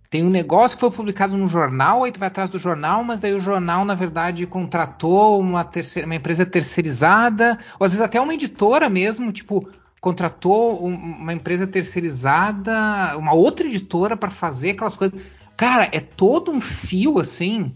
tem 0.10 0.24
um 0.24 0.30
negócio 0.30 0.76
que 0.76 0.82
foi 0.82 0.92
publicado 0.92 1.38
no 1.38 1.48
jornal, 1.48 2.04
aí 2.04 2.12
tu 2.12 2.20
vai 2.20 2.28
atrás 2.28 2.50
do 2.50 2.58
jornal, 2.58 3.04
mas 3.04 3.20
daí 3.20 3.34
o 3.34 3.40
jornal, 3.40 3.86
na 3.86 3.94
verdade, 3.94 4.48
contratou 4.48 5.40
uma, 5.40 5.64
terceira, 5.64 6.08
uma 6.08 6.16
empresa 6.16 6.46
terceirizada, 6.46 7.60
ou 7.80 7.86
às 7.86 7.92
vezes 7.92 8.04
até 8.04 8.20
uma 8.20 8.34
editora 8.34 8.90
mesmo, 8.90 9.32
tipo, 9.32 9.70
contratou 10.00 10.86
um- 10.86 10.96
uma 10.96 11.34
empresa 11.34 11.68
terceirizada, 11.68 13.18
uma 13.18 13.34
outra 13.34 13.68
editora 13.68 14.16
para 14.16 14.32
fazer 14.32 14.72
aquelas 14.72 14.96
coisas. 14.96 15.20
Cara, 15.58 15.90
é 15.92 16.00
todo 16.00 16.52
um 16.52 16.62
fio 16.62 17.20
assim 17.20 17.76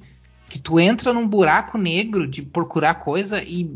que 0.49 0.59
tu 0.59 0.80
entra 0.80 1.11
num 1.11 1.28
buraco 1.28 1.78
negro 1.78 2.28
de 2.28 2.41
procurar 2.41 2.95
coisa 2.95 3.43
e 3.43 3.76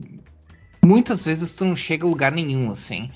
muitas 0.84 1.26
vezes 1.26 1.56
tu 1.56 1.66
não 1.66 1.76
chega 1.76 2.06
a 2.06 2.10
lugar 2.10 2.32
nenhum 2.32 2.72
assim. 2.72 3.12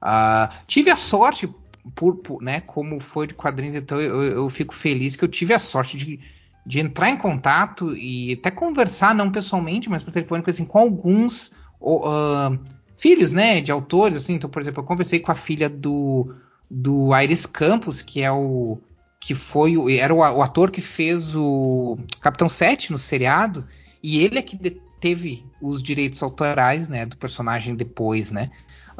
Ah, 0.00 0.50
tive 0.66 0.90
a 0.90 0.96
sorte 0.96 1.48
por, 1.94 2.16
por, 2.16 2.42
né, 2.42 2.60
como 2.60 3.00
foi 3.00 3.26
de 3.26 3.34
quadrinhos, 3.34 3.74
então 3.74 4.00
eu, 4.00 4.22
eu 4.22 4.50
fico 4.50 4.74
feliz 4.74 5.16
que 5.16 5.24
eu 5.24 5.28
tive 5.28 5.52
a 5.52 5.58
sorte 5.58 5.96
de, 5.98 6.20
de 6.64 6.80
entrar 6.80 7.10
em 7.10 7.16
contato 7.16 7.94
e 7.96 8.34
até 8.34 8.50
conversar, 8.50 9.14
não 9.14 9.30
pessoalmente, 9.30 9.90
mas 9.90 10.02
por 10.02 10.12
telefone, 10.12 10.42
assim, 10.46 10.64
com 10.64 10.78
alguns 10.78 11.52
ah, 11.82 12.56
filhos, 13.00 13.32
né, 13.32 13.60
de 13.60 13.72
autores, 13.72 14.18
assim, 14.18 14.34
então, 14.34 14.50
por 14.50 14.60
exemplo, 14.60 14.82
eu 14.82 14.86
conversei 14.86 15.20
com 15.20 15.32
a 15.32 15.34
filha 15.34 15.68
do, 15.68 16.34
do 16.70 17.16
Iris 17.16 17.46
Campos, 17.46 18.02
que 18.02 18.22
é 18.22 18.30
o 18.30 18.78
que 19.18 19.34
foi 19.34 19.76
o, 19.76 19.90
era 19.90 20.14
o, 20.14 20.18
o 20.18 20.42
ator 20.42 20.70
que 20.70 20.80
fez 20.80 21.34
o 21.34 21.98
Capitão 22.20 22.48
7 22.48 22.92
no 22.92 22.98
seriado, 22.98 23.66
e 24.02 24.22
ele 24.22 24.38
é 24.38 24.42
que 24.42 24.56
teve 25.00 25.44
os 25.60 25.82
direitos 25.82 26.22
autorais, 26.22 26.88
né, 26.88 27.06
do 27.06 27.16
personagem 27.16 27.74
depois, 27.74 28.30
né, 28.30 28.50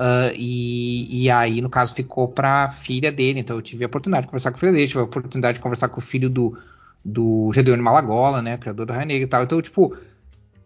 Uh, 0.00 0.32
e, 0.34 1.24
e 1.24 1.30
aí, 1.30 1.60
no 1.60 1.68
caso, 1.68 1.94
ficou 1.94 2.26
pra 2.26 2.70
filha 2.70 3.12
dele. 3.12 3.40
Então 3.40 3.56
eu 3.56 3.60
tive 3.60 3.84
a 3.84 3.86
oportunidade 3.86 4.24
de 4.24 4.30
conversar 4.30 4.50
com 4.50 4.56
a 4.56 4.60
filha 4.60 4.72
dele, 4.72 4.86
tive 4.86 5.00
a 5.00 5.02
oportunidade 5.02 5.58
de 5.58 5.62
conversar 5.62 5.88
com 5.88 6.00
o 6.00 6.02
filho 6.02 6.30
do, 6.30 6.56
do 7.04 7.50
Gedeone 7.52 7.82
Malagola, 7.82 8.40
né? 8.40 8.56
Criador 8.56 8.86
do 8.86 8.92
Raio 8.94 9.06
Negro 9.06 9.24
e 9.24 9.28
tal. 9.28 9.42
Então, 9.42 9.60
tipo, 9.60 9.94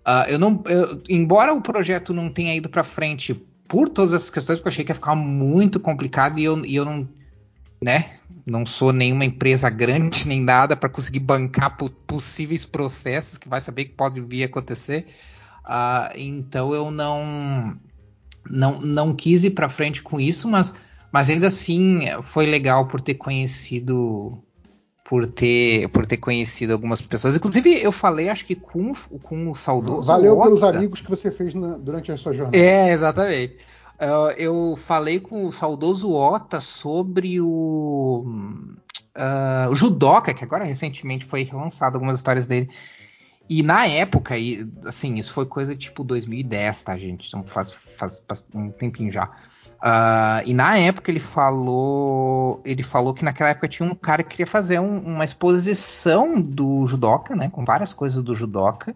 uh, 0.06 0.28
eu 0.28 0.38
não. 0.38 0.62
eu- 0.66 1.02
embora 1.08 1.52
o 1.52 1.60
projeto 1.60 2.12
não 2.12 2.30
tenha 2.30 2.54
ido 2.54 2.68
pra 2.68 2.84
frente 2.84 3.34
por 3.68 3.88
todas 3.88 4.14
essas 4.14 4.30
questões, 4.30 4.58
porque 4.58 4.68
eu 4.68 4.72
achei 4.72 4.84
que 4.84 4.90
ia 4.90 4.94
ficar 4.94 5.14
muito 5.14 5.80
complicado 5.80 6.38
e 6.38 6.44
eu, 6.44 6.64
e 6.64 6.76
eu 6.76 6.84
não, 6.84 7.08
né, 7.82 8.18
não 8.46 8.64
sou 8.66 8.92
nenhuma 8.92 9.24
empresa 9.24 9.68
grande 9.70 10.28
nem 10.28 10.40
nada 10.40 10.76
para 10.76 10.88
conseguir 10.88 11.20
bancar 11.20 11.76
possíveis 12.06 12.64
processos 12.64 13.38
que 13.38 13.48
vai 13.48 13.60
saber 13.60 13.86
que 13.86 13.94
pode 13.94 14.20
vir 14.20 14.42
a 14.42 14.46
acontecer. 14.46 15.06
Uh, 15.64 16.12
então 16.14 16.74
eu 16.74 16.90
não, 16.90 17.76
não, 18.48 18.80
não 18.80 19.14
quis 19.14 19.44
ir 19.44 19.50
para 19.50 19.68
frente 19.68 20.02
com 20.02 20.20
isso, 20.20 20.46
mas, 20.48 20.74
mas 21.10 21.30
ainda 21.30 21.46
assim 21.46 22.02
foi 22.22 22.44
legal 22.46 22.86
por 22.86 23.00
ter 23.00 23.14
conhecido 23.14 24.42
por 25.04 25.26
ter 25.26 25.86
por 25.90 26.06
ter 26.06 26.16
conhecido 26.16 26.72
algumas 26.72 27.02
pessoas. 27.02 27.36
Inclusive, 27.36 27.78
eu 27.80 27.92
falei, 27.92 28.30
acho 28.30 28.46
que 28.46 28.54
com, 28.54 28.94
com 29.22 29.50
o 29.50 29.54
saudoso. 29.54 30.06
Valeu 30.06 30.38
Ota. 30.38 30.44
pelos 30.44 30.62
amigos 30.62 31.00
que 31.02 31.10
você 31.10 31.30
fez 31.30 31.54
na, 31.54 31.76
durante 31.76 32.10
a 32.10 32.16
sua 32.16 32.32
jornada. 32.32 32.56
É, 32.56 32.90
exatamente. 32.90 33.56
Uh, 33.96 34.32
eu 34.36 34.76
falei 34.76 35.20
com 35.20 35.44
o 35.44 35.52
saudoso 35.52 36.12
Ota 36.12 36.60
sobre 36.60 37.40
o, 37.40 38.24
uh, 38.26 39.70
o 39.70 39.74
Judoka, 39.74 40.34
que 40.34 40.42
agora 40.42 40.64
recentemente 40.64 41.24
foi 41.24 41.44
relançado 41.44 41.96
algumas 41.96 42.16
histórias 42.16 42.46
dele. 42.46 42.70
E 43.48 43.62
na 43.62 43.86
época, 43.86 44.38
e, 44.38 44.66
assim, 44.86 45.16
isso 45.16 45.32
foi 45.32 45.44
coisa 45.44 45.76
tipo 45.76 46.02
2010, 46.02 46.82
tá, 46.82 46.96
gente? 46.96 47.28
Então 47.28 47.44
faz, 47.44 47.72
faz, 47.94 48.24
faz 48.26 48.44
um 48.54 48.70
tempinho 48.70 49.12
já. 49.12 49.30
Uh, 49.82 50.40
e 50.46 50.54
na 50.54 50.76
época 50.78 51.10
ele 51.10 51.20
falou. 51.20 52.60
Ele 52.64 52.82
falou 52.82 53.12
que 53.12 53.24
naquela 53.24 53.50
época 53.50 53.68
tinha 53.68 53.88
um 53.88 53.94
cara 53.94 54.22
que 54.22 54.30
queria 54.30 54.46
fazer 54.46 54.78
um, 54.80 54.98
uma 54.98 55.24
exposição 55.24 56.40
do 56.40 56.86
judoca, 56.86 57.36
né? 57.36 57.50
Com 57.50 57.64
várias 57.64 57.92
coisas 57.92 58.22
do 58.22 58.34
judoca. 58.34 58.94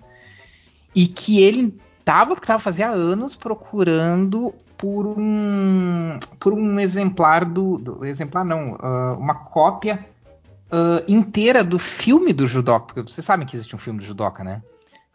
E 0.95 1.07
que 1.07 1.43
ele 1.43 1.79
tava, 2.05 2.35
porque 2.35 2.47
tava 2.47 2.59
fazia 2.59 2.89
anos 2.89 3.37
procurando 3.37 4.55
por 4.77 5.07
um. 5.07 6.19
por 6.39 6.55
um 6.55 6.81
exemplar 6.81 7.45
do. 7.45 7.79
do 7.79 8.05
exemplar 8.05 8.45
não, 8.45 8.73
uh, 8.73 9.19
uma 9.19 9.35
cópia 9.35 10.07
uh, 10.73 11.05
inteira 11.07 11.63
do 11.63 11.79
filme 11.79 12.33
do 12.33 12.47
judoca. 12.47 12.87
Porque 12.87 13.13
vocês 13.13 13.25
sabem 13.25 13.47
que 13.47 13.57
existe 13.57 13.75
um 13.77 13.79
filme 13.79 13.99
do 13.99 14.05
judoca, 14.07 14.43
né? 14.43 14.63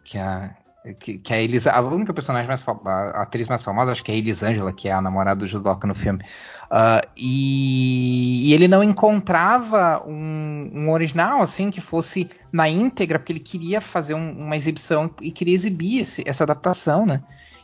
Que 0.03 0.17
a, 0.17 0.51
que, 0.99 1.17
que 1.17 1.33
a 1.33 1.41
Elis, 1.41 1.65
a 1.65 1.79
única 1.81 2.13
personagem 2.13 2.47
mais 2.47 2.63
a 2.67 3.21
atriz 3.21 3.47
mais 3.47 3.63
famosa, 3.63 3.91
acho 3.91 4.03
que 4.03 4.11
é 4.11 4.15
a 4.15 4.17
Elisângela, 4.17 4.73
que 4.73 4.89
é 4.89 4.91
a 4.91 5.01
namorada 5.01 5.39
do 5.39 5.47
judoca 5.47 5.87
no 5.87 5.95
filme. 5.95 6.21
Uh, 6.65 7.07
e, 7.15 8.49
e, 8.49 8.53
ele 8.53 8.67
não 8.67 8.83
encontrava 8.83 10.03
um, 10.05 10.71
um, 10.73 10.91
original 10.91 11.41
assim 11.41 11.69
que 11.69 11.79
fosse 11.79 12.29
na 12.51 12.67
íntegra, 12.67 13.19
porque 13.19 13.31
ele 13.31 13.39
queria 13.39 13.79
fazer 13.79 14.13
um, 14.15 14.31
uma 14.31 14.57
exibição 14.57 15.09
e 15.21 15.31
queria 15.31 15.53
exibir 15.53 15.99
esse, 16.01 16.23
essa 16.27 16.43
adaptação, 16.43 17.05
né? 17.05 17.21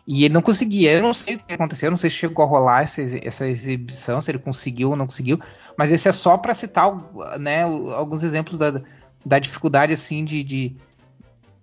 E 0.08 0.24
ele 0.26 0.34
não 0.34 0.42
conseguia. 0.42 0.94
Eu 0.94 1.02
não 1.02 1.14
sei 1.14 1.36
o 1.36 1.40
que 1.40 1.54
aconteceu, 1.54 1.88
eu 1.88 1.92
não 1.92 1.98
sei 1.98 2.10
se 2.10 2.16
chegou 2.16 2.46
a 2.46 2.48
rolar 2.48 2.84
essa, 2.84 3.02
essa 3.22 3.48
exibição, 3.48 4.22
se 4.22 4.32
ele 4.32 4.40
conseguiu 4.40 4.92
ou 4.92 4.96
não 4.96 5.06
conseguiu. 5.06 5.40
Mas 5.78 5.92
esse 5.92 6.08
é 6.08 6.12
só 6.12 6.38
para 6.38 6.54
citar, 6.54 6.92
né, 7.38 7.64
alguns 7.64 8.24
exemplos 8.24 8.58
da, 8.58 8.82
da 9.26 9.40
dificuldade 9.40 9.94
assim 9.94 10.24
de, 10.24 10.44
de 10.44 10.78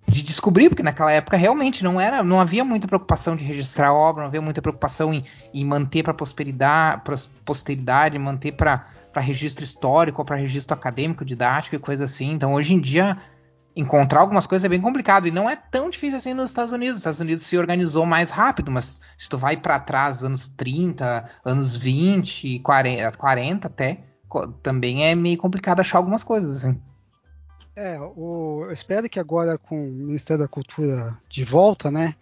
de 0.08 0.22
descobrir, 0.22 0.68
porque 0.68 0.82
naquela 0.82 1.12
época 1.12 1.36
realmente 1.36 1.82
não 1.82 2.00
era, 2.00 2.22
não 2.22 2.40
havia 2.40 2.64
muita 2.64 2.86
preocupação 2.86 3.36
de 3.36 3.44
registrar 3.44 3.92
obra, 3.92 4.22
não 4.22 4.28
havia 4.28 4.40
muita 4.40 4.62
preocupação 4.62 5.12
em, 5.12 5.24
em 5.52 5.64
manter 5.64 6.02
para 6.02 6.14
posteridade, 6.14 7.02
posteridade, 7.44 8.18
manter 8.18 8.52
para 8.52 8.86
registro 9.16 9.64
histórico, 9.64 10.24
para 10.24 10.36
registro 10.36 10.74
acadêmico, 10.74 11.24
didático 11.24 11.74
e 11.74 11.78
coisa 11.78 12.04
assim. 12.04 12.32
Então 12.32 12.54
hoje 12.54 12.74
em 12.74 12.80
dia 12.80 13.16
encontrar 13.74 14.20
algumas 14.20 14.46
coisas 14.46 14.64
é 14.64 14.68
bem 14.68 14.80
complicado 14.80 15.28
e 15.28 15.30
não 15.30 15.50
é 15.50 15.54
tão 15.54 15.90
difícil 15.90 16.16
assim 16.16 16.32
nos 16.32 16.50
Estados 16.50 16.72
Unidos. 16.72 16.94
Os 16.94 17.00
Estados 17.00 17.20
Unidos 17.20 17.44
se 17.44 17.58
organizou 17.58 18.06
mais 18.06 18.30
rápido, 18.30 18.70
mas 18.70 19.00
se 19.18 19.28
tu 19.28 19.36
vai 19.36 19.56
para 19.56 19.78
trás, 19.78 20.24
anos 20.24 20.48
30, 20.48 21.28
anos 21.44 21.76
20, 21.76 22.60
40, 22.60 23.12
40 23.18 23.66
até, 23.66 23.98
também 24.62 25.04
é 25.04 25.14
meio 25.14 25.36
complicado 25.36 25.80
achar 25.80 25.98
algumas 25.98 26.24
coisas 26.24 26.64
assim. 26.64 26.80
É, 27.76 28.00
o, 28.00 28.64
eu 28.64 28.72
espero 28.72 29.06
que 29.06 29.20
agora 29.20 29.58
com 29.58 29.78
o 29.78 29.92
Ministério 29.92 30.42
da 30.42 30.48
Cultura 30.48 31.14
de 31.28 31.44
volta, 31.44 31.90
né, 31.90 32.14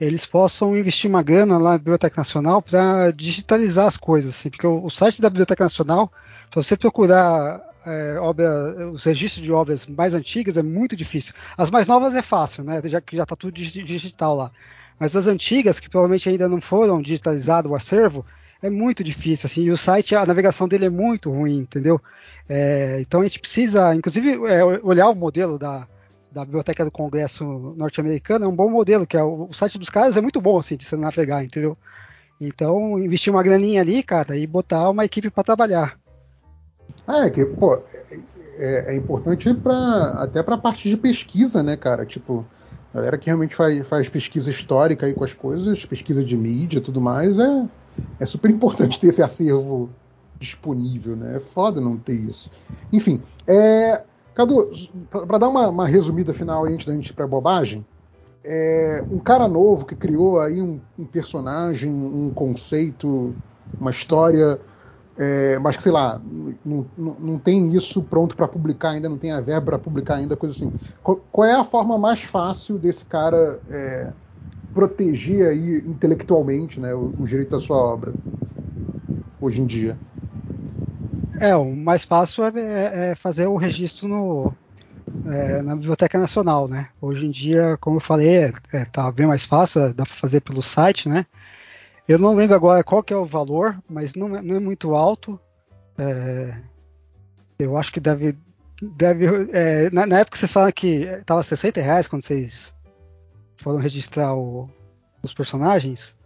eles 0.00 0.24
possam 0.24 0.74
investir 0.74 1.08
uma 1.10 1.22
grana 1.22 1.58
lá 1.58 1.72
na 1.72 1.78
Biblioteca 1.78 2.14
Nacional 2.16 2.62
para 2.62 3.10
digitalizar 3.10 3.86
as 3.86 3.98
coisas, 3.98 4.34
assim, 4.34 4.48
porque 4.48 4.66
o, 4.66 4.82
o, 4.82 4.90
site 4.90 5.20
da 5.20 5.28
Biblioteca 5.28 5.64
Nacional, 5.64 6.10
para 6.50 6.62
você 6.62 6.78
procurar 6.78 7.60
é, 7.84 8.18
obra, 8.20 8.90
os 8.90 9.04
registros 9.04 9.44
de 9.44 9.52
obras 9.52 9.86
mais 9.86 10.14
antigas 10.14 10.56
é 10.56 10.62
muito 10.62 10.96
difícil. 10.96 11.34
As 11.58 11.70
mais 11.70 11.86
novas 11.86 12.14
é 12.14 12.22
fácil, 12.22 12.64
né, 12.64 12.80
já 12.86 12.98
que 13.02 13.14
já 13.14 13.24
está 13.24 13.36
tudo 13.36 13.52
digital 13.52 14.34
lá. 14.34 14.50
Mas 14.98 15.14
as 15.14 15.26
antigas, 15.26 15.78
que 15.78 15.90
provavelmente 15.90 16.26
ainda 16.26 16.48
não 16.48 16.60
foram 16.60 17.02
digitalizadas 17.02 17.70
o 17.70 17.74
acervo, 17.74 18.24
é 18.62 18.70
muito 18.70 19.02
difícil, 19.02 19.48
assim, 19.48 19.64
e 19.64 19.70
o 19.70 19.76
site, 19.76 20.14
a 20.14 20.24
navegação 20.24 20.68
dele 20.68 20.86
é 20.86 20.90
muito 20.90 21.30
ruim, 21.30 21.58
entendeu? 21.58 22.00
É, 22.48 23.00
então 23.00 23.20
a 23.20 23.24
gente 23.24 23.40
precisa, 23.40 23.92
inclusive, 23.94 24.34
é, 24.46 24.64
olhar 24.64 25.08
o 25.08 25.16
modelo 25.16 25.58
da, 25.58 25.86
da 26.30 26.44
Biblioteca 26.44 26.84
do 26.84 26.90
Congresso 26.90 27.44
norte-americano, 27.76 28.44
é 28.44 28.48
um 28.48 28.54
bom 28.54 28.70
modelo, 28.70 29.06
que 29.06 29.16
é 29.16 29.22
o, 29.22 29.52
site 29.52 29.78
dos 29.78 29.90
caras 29.90 30.16
é 30.16 30.20
muito 30.20 30.40
bom, 30.40 30.58
assim, 30.58 30.76
de 30.76 30.84
você 30.84 30.96
navegar, 30.96 31.44
entendeu? 31.44 31.76
Então, 32.40 32.98
investir 32.98 33.32
uma 33.32 33.42
graninha 33.42 33.82
ali, 33.82 34.02
cara, 34.02 34.36
e 34.36 34.46
botar 34.46 34.88
uma 34.90 35.04
equipe 35.04 35.28
para 35.28 35.44
trabalhar. 35.44 35.98
É, 37.08 37.30
que, 37.30 37.44
pô, 37.44 37.80
é, 38.58 38.94
é 38.94 38.96
importante 38.96 39.52
pra, 39.54 40.22
até 40.22 40.42
para 40.42 40.54
a 40.54 40.58
parte 40.58 40.88
de 40.88 40.96
pesquisa, 40.96 41.62
né, 41.62 41.76
cara? 41.76 42.06
Tipo, 42.06 42.46
a 42.92 42.96
galera 42.96 43.18
que 43.18 43.26
realmente 43.26 43.56
faz, 43.56 43.86
faz 43.88 44.08
pesquisa 44.08 44.50
histórica 44.50 45.06
aí 45.06 45.14
com 45.14 45.24
as 45.24 45.34
coisas, 45.34 45.84
pesquisa 45.84 46.24
de 46.24 46.36
mídia 46.36 46.78
e 46.78 46.82
tudo 46.82 47.00
mais, 47.00 47.38
é, 47.38 47.66
é 48.18 48.26
super 48.26 48.50
importante 48.50 48.98
ter 48.98 49.08
esse 49.08 49.22
acervo 49.22 49.90
disponível, 50.38 51.16
né? 51.16 51.36
É 51.36 51.40
foda 51.40 51.80
não 51.80 51.96
ter 51.96 52.14
isso. 52.14 52.50
Enfim, 52.92 53.22
é, 53.46 54.02
Cadu, 54.34 54.70
para 55.10 55.38
dar 55.38 55.48
uma, 55.48 55.68
uma, 55.68 55.86
resumida 55.86 56.32
final 56.32 56.64
antes 56.64 56.86
da 56.86 56.94
gente 56.94 57.10
ir 57.10 57.12
pra 57.12 57.26
bobagem, 57.26 57.84
é, 58.44 59.04
um 59.10 59.18
cara 59.18 59.46
novo 59.46 59.86
que 59.86 59.94
criou 59.94 60.40
aí 60.40 60.60
um, 60.60 60.80
um 60.98 61.04
personagem, 61.04 61.92
um 61.92 62.30
conceito, 62.34 63.34
uma 63.78 63.90
história, 63.90 64.58
é, 65.16 65.58
mas 65.58 65.76
que 65.76 65.82
sei 65.82 65.92
lá, 65.92 66.20
não, 66.64 66.86
não, 66.96 67.16
não 67.20 67.38
tem 67.38 67.74
isso 67.74 68.02
pronto 68.02 68.34
para 68.34 68.48
publicar 68.48 68.90
ainda, 68.90 69.08
não 69.08 69.18
tem 69.18 69.30
a 69.30 69.40
verba 69.40 69.66
para 69.66 69.78
publicar 69.78 70.16
ainda, 70.16 70.36
coisa 70.36 70.56
assim. 70.56 70.72
Qual, 71.02 71.20
qual, 71.30 71.46
é 71.46 71.54
a 71.54 71.64
forma 71.64 71.98
mais 71.98 72.22
fácil 72.22 72.78
desse 72.78 73.04
cara 73.04 73.60
é, 73.70 74.12
proteger 74.72 75.48
aí 75.48 75.78
intelectualmente 75.78 76.80
né, 76.80 76.94
o, 76.94 77.14
o, 77.18 77.24
direito 77.24 77.50
da 77.50 77.58
sua 77.58 77.76
obra 77.76 78.12
hoje 79.40 79.60
em 79.60 79.66
dia? 79.66 79.98
É, 81.40 81.54
o 81.56 81.74
mais 81.74 82.04
fácil 82.04 82.44
é, 82.44 82.52
é, 82.54 83.10
é 83.10 83.14
fazer 83.14 83.46
o 83.46 83.56
registro 83.56 84.06
no, 84.06 84.52
é, 85.26 85.62
na 85.62 85.74
Biblioteca 85.74 86.18
Nacional, 86.18 86.68
né? 86.68 86.88
Hoje 87.00 87.26
em 87.26 87.30
dia, 87.30 87.76
como 87.80 87.96
eu 87.96 88.00
falei, 88.00 88.44
é, 88.44 88.52
é 88.72 88.84
tá 88.84 89.10
bem 89.10 89.26
mais 89.26 89.44
fácil, 89.44 89.92
dá 89.94 90.04
para 90.04 90.14
fazer 90.14 90.40
pelo 90.40 90.62
site, 90.62 91.08
né? 91.08 91.26
Eu 92.06 92.18
não 92.18 92.34
lembro 92.34 92.56
agora 92.56 92.82
qual 92.82 93.02
que 93.02 93.12
é 93.12 93.16
o 93.16 93.24
valor, 93.24 93.78
mas 93.88 94.14
não 94.14 94.36
é, 94.36 94.42
não 94.42 94.56
é 94.56 94.60
muito 94.60 94.94
alto. 94.94 95.38
É, 95.98 96.54
eu 97.58 97.76
acho 97.76 97.92
que 97.92 98.00
deve. 98.00 98.36
deve 98.80 99.26
é, 99.52 99.90
na, 99.90 100.06
na, 100.06 100.18
época 100.20 100.36
vocês 100.36 100.52
falaram 100.52 100.72
que 100.72 101.04
estava 101.04 101.42
60 101.42 101.80
reais 101.80 102.08
quando 102.08 102.22
vocês 102.22 102.74
foram 103.62 103.78
registrar 103.78 104.34
o, 104.34 104.68
os 105.22 105.32
personagens. 105.32 106.16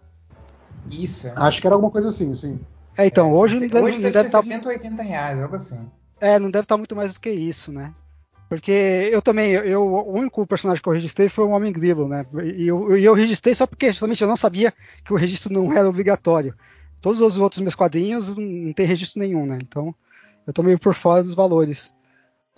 Isso. 0.91 1.31
Acho 1.37 1.61
que 1.61 1.67
era 1.67 1.75
alguma 1.75 1.91
coisa 1.91 2.09
assim, 2.09 2.35
sim. 2.35 2.61
É, 2.97 3.07
então, 3.07 3.31
é, 3.31 3.35
hoje, 3.35 3.55
não, 3.69 3.83
hoje 3.83 3.99
deve, 3.99 4.13
deve 4.13 4.29
estar. 4.29 4.43
180 4.43 5.03
reais, 5.03 5.43
algo 5.43 5.57
assim. 5.57 5.91
É, 6.21 6.39
não 6.39 6.51
deve 6.51 6.65
estar 6.65 6.77
muito 6.77 6.97
mais 6.97 7.15
do 7.15 7.21
que 7.21 7.31
isso, 7.31 7.71
né? 7.71 7.93
Porque 8.49 9.11
eu 9.13 9.21
também, 9.21 9.51
eu, 9.51 9.83
o 9.83 10.13
único 10.13 10.47
personagem 10.47 10.83
que 10.83 10.89
eu 10.89 10.93
registrei 10.93 11.29
foi 11.29 11.45
o 11.45 11.51
Homem 11.51 11.73
Grilo, 11.73 12.07
né? 12.07 12.25
E 12.43 12.69
eu, 12.69 12.97
eu 12.97 13.13
registrei 13.13 13.55
só 13.55 13.67
porque 13.67 13.91
justamente 13.91 14.23
eu 14.23 14.29
não 14.29 14.37
sabia 14.37 14.73
que 15.05 15.13
o 15.13 15.17
registro 15.17 15.53
não 15.53 15.73
era 15.73 15.89
obrigatório. 15.89 16.55
Todos 17.01 17.21
os 17.21 17.37
outros 17.37 17.61
meus 17.61 17.75
quadrinhos 17.75 18.37
não 18.37 18.73
tem 18.73 18.87
registro 18.87 19.19
nenhum, 19.19 19.45
né? 19.45 19.59
Então 19.61 19.95
eu 20.47 20.53
tô 20.53 20.63
meio 20.63 20.79
por 20.79 20.95
fora 20.95 21.25
dos 21.25 21.35
valores. 21.35 21.93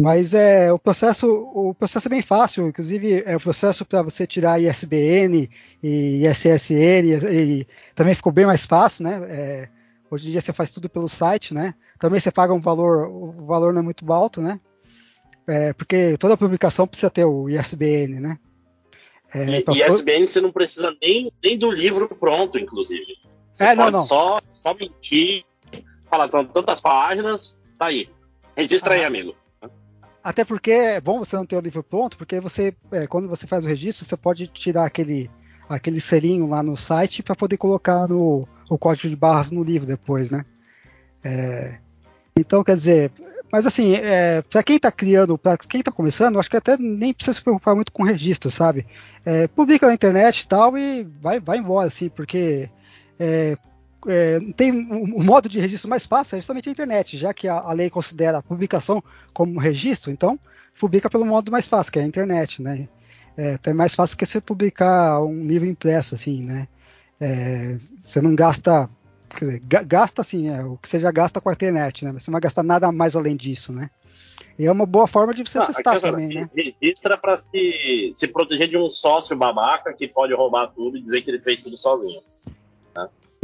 Mas 0.00 0.32
é 0.32 0.72
o 0.72 0.78
processo, 0.78 1.26
o 1.26 1.74
processo 1.74 2.06
é 2.06 2.10
bem 2.10 2.22
fácil, 2.22 2.68
inclusive 2.68 3.24
é 3.26 3.36
o 3.36 3.40
processo 3.40 3.84
para 3.84 4.00
você 4.00 4.28
tirar 4.28 4.60
ISBN 4.60 5.50
e 5.82 6.24
ISSN 6.24 7.04
e, 7.04 7.60
e, 7.60 7.66
também 7.96 8.14
ficou 8.14 8.30
bem 8.30 8.46
mais 8.46 8.64
fácil, 8.64 9.02
né? 9.02 9.20
É, 9.28 9.68
hoje 10.08 10.28
em 10.28 10.30
dia 10.30 10.40
você 10.40 10.52
faz 10.52 10.70
tudo 10.70 10.88
pelo 10.88 11.08
site, 11.08 11.52
né? 11.52 11.74
Também 11.98 12.20
você 12.20 12.30
paga 12.30 12.54
um 12.54 12.60
valor, 12.60 13.08
o 13.08 13.44
valor 13.44 13.72
não 13.72 13.80
é 13.80 13.84
muito 13.84 14.10
alto, 14.12 14.40
né? 14.40 14.60
É, 15.48 15.72
porque 15.72 16.16
toda 16.16 16.36
publicação 16.36 16.86
precisa 16.86 17.10
ter 17.10 17.24
o 17.24 17.48
ISBN, 17.50 18.20
né? 18.20 18.38
É, 19.34 19.44
e, 19.50 19.82
ISBN 19.84 20.28
você 20.28 20.40
não 20.40 20.52
precisa 20.52 20.96
nem, 21.02 21.32
nem 21.42 21.58
do 21.58 21.72
livro 21.72 22.08
pronto, 22.08 22.56
inclusive. 22.56 23.18
Você 23.50 23.64
é, 23.64 23.74
pode 23.74 23.80
não, 23.80 23.98
não. 23.98 24.06
Só, 24.06 24.40
só 24.54 24.74
mentir, 24.74 25.44
falar 26.08 26.28
tantas 26.28 26.80
páginas, 26.80 27.58
tá 27.76 27.86
aí. 27.86 28.08
Registra 28.56 28.94
ah. 28.94 28.98
aí, 28.98 29.04
amigo. 29.04 29.34
Até 30.28 30.44
porque 30.44 30.70
é 30.70 31.00
bom 31.00 31.20
você 31.20 31.34
não 31.36 31.46
ter 31.46 31.56
o 31.56 31.60
livro 31.60 31.82
pronto, 31.82 32.18
porque 32.18 32.38
você, 32.38 32.74
é, 32.92 33.06
quando 33.06 33.26
você 33.26 33.46
faz 33.46 33.64
o 33.64 33.68
registro, 33.68 34.04
você 34.04 34.14
pode 34.14 34.46
tirar 34.48 34.84
aquele, 34.84 35.30
aquele 35.66 36.02
selinho 36.02 36.46
lá 36.46 36.62
no 36.62 36.76
site 36.76 37.22
para 37.22 37.34
poder 37.34 37.56
colocar 37.56 38.06
no, 38.06 38.46
o 38.68 38.76
código 38.76 39.08
de 39.08 39.16
barras 39.16 39.50
no 39.50 39.64
livro 39.64 39.86
depois, 39.86 40.30
né? 40.30 40.44
É, 41.24 41.78
então, 42.38 42.62
quer 42.62 42.74
dizer, 42.74 43.10
mas 43.50 43.66
assim, 43.66 43.94
é, 43.94 44.42
para 44.42 44.62
quem 44.62 44.76
está 44.76 44.92
criando, 44.92 45.38
para 45.38 45.56
quem 45.56 45.80
está 45.80 45.90
começando, 45.90 46.38
acho 46.38 46.50
que 46.50 46.58
até 46.58 46.76
nem 46.76 47.14
precisa 47.14 47.32
se 47.32 47.42
preocupar 47.42 47.74
muito 47.74 47.90
com 47.90 48.02
registro, 48.02 48.50
sabe? 48.50 48.86
É, 49.24 49.48
publica 49.48 49.86
na 49.86 49.94
internet 49.94 50.42
e 50.42 50.46
tal 50.46 50.76
e 50.76 51.04
vai, 51.22 51.40
vai 51.40 51.56
embora, 51.56 51.86
assim, 51.86 52.10
porque 52.10 52.68
é, 53.18 53.56
é, 54.06 54.38
tem 54.56 54.70
o, 54.72 55.22
modo 55.22 55.48
de 55.48 55.58
registro 55.58 55.90
mais 55.90 56.06
fácil 56.06 56.36
é 56.36 56.40
justamente 56.40 56.68
a 56.68 56.72
internet, 56.72 57.18
já 57.18 57.34
que 57.34 57.48
a, 57.48 57.54
a, 57.54 57.72
lei 57.72 57.90
considera 57.90 58.38
a 58.38 58.42
publicação 58.42 59.02
como 59.32 59.58
registro, 59.58 60.10
então 60.10 60.38
publica 60.78 61.10
pelo 61.10 61.24
modo 61.24 61.50
mais 61.50 61.66
fácil, 61.66 61.92
que 61.92 61.98
é 61.98 62.02
a 62.02 62.06
internet, 62.06 62.62
né? 62.62 62.88
É 63.36 63.54
até 63.54 63.72
mais 63.72 63.94
fácil 63.94 64.16
que 64.16 64.26
você 64.26 64.40
publicar 64.40 65.20
um 65.22 65.46
livro 65.46 65.66
impresso, 65.68 66.14
assim, 66.14 66.42
né? 66.42 66.68
É, 67.20 67.76
você 68.00 68.20
não 68.20 68.34
gasta 68.34 68.88
dizer, 69.40 69.60
gasta 69.60 70.22
assim, 70.22 70.48
é, 70.48 70.64
o 70.64 70.76
que 70.76 70.88
você 70.88 70.98
já 70.98 71.10
gasta 71.10 71.40
com 71.40 71.50
a 71.50 71.52
internet, 71.52 72.04
né? 72.04 72.12
Você 72.12 72.30
não 72.30 72.34
vai 72.34 72.40
gastar 72.40 72.62
nada 72.62 72.90
mais 72.92 73.16
além 73.16 73.36
disso, 73.36 73.72
né? 73.72 73.90
E 74.58 74.66
é 74.66 74.72
uma 74.72 74.86
boa 74.86 75.06
forma 75.06 75.32
de 75.32 75.44
você 75.44 75.58
ah, 75.58 75.66
testar 75.66 76.00
também, 76.00 76.28
né? 76.28 76.50
Registra 76.54 77.16
para 77.16 77.36
se, 77.36 78.10
se 78.12 78.28
proteger 78.28 78.68
de 78.68 78.76
um 78.76 78.90
sócio 78.90 79.36
babaca 79.36 79.92
que 79.92 80.08
pode 80.08 80.34
roubar 80.34 80.68
tudo 80.68 80.96
e 80.96 81.02
dizer 81.02 81.22
que 81.22 81.30
ele 81.30 81.40
fez 81.40 81.62
tudo 81.62 81.76
sozinho. 81.76 82.20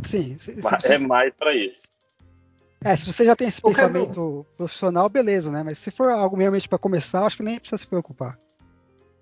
Sim. 0.03 0.36
Se, 0.38 0.61
se 0.61 0.92
É 0.92 0.99
mais 0.99 1.32
para 1.34 1.55
isso. 1.55 1.88
É, 2.84 2.95
se 2.97 3.11
você 3.11 3.24
já 3.24 3.34
tem 3.34 3.49
esse 3.49 3.62
pensamento 3.62 4.45
profissional, 4.59 5.09
beleza, 5.09 5.51
né? 5.51 5.62
Mas 5.62 5.78
se 5.78 5.90
for 5.90 6.11
algo 6.11 6.36
realmente 6.36 6.68
para 6.68 6.78
começar, 6.78 7.24
acho 7.24 7.38
que 7.38 7.42
nem 7.42 7.59
precisa 7.59 7.78
se 7.78 7.86
preocupar. 7.86 8.38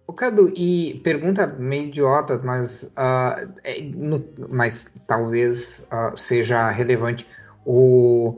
O 0.04 0.12
Cadu, 0.12 0.52
e 0.56 1.00
pergunta 1.04 1.46
meio 1.46 1.84
idiota, 1.84 2.40
mas, 2.42 2.92
uh, 2.98 3.48
é, 3.62 3.80
no, 3.80 4.24
mas 4.48 4.92
talvez 5.06 5.86
uh, 5.92 6.16
seja 6.16 6.70
relevante. 6.70 7.24
O, 7.64 8.36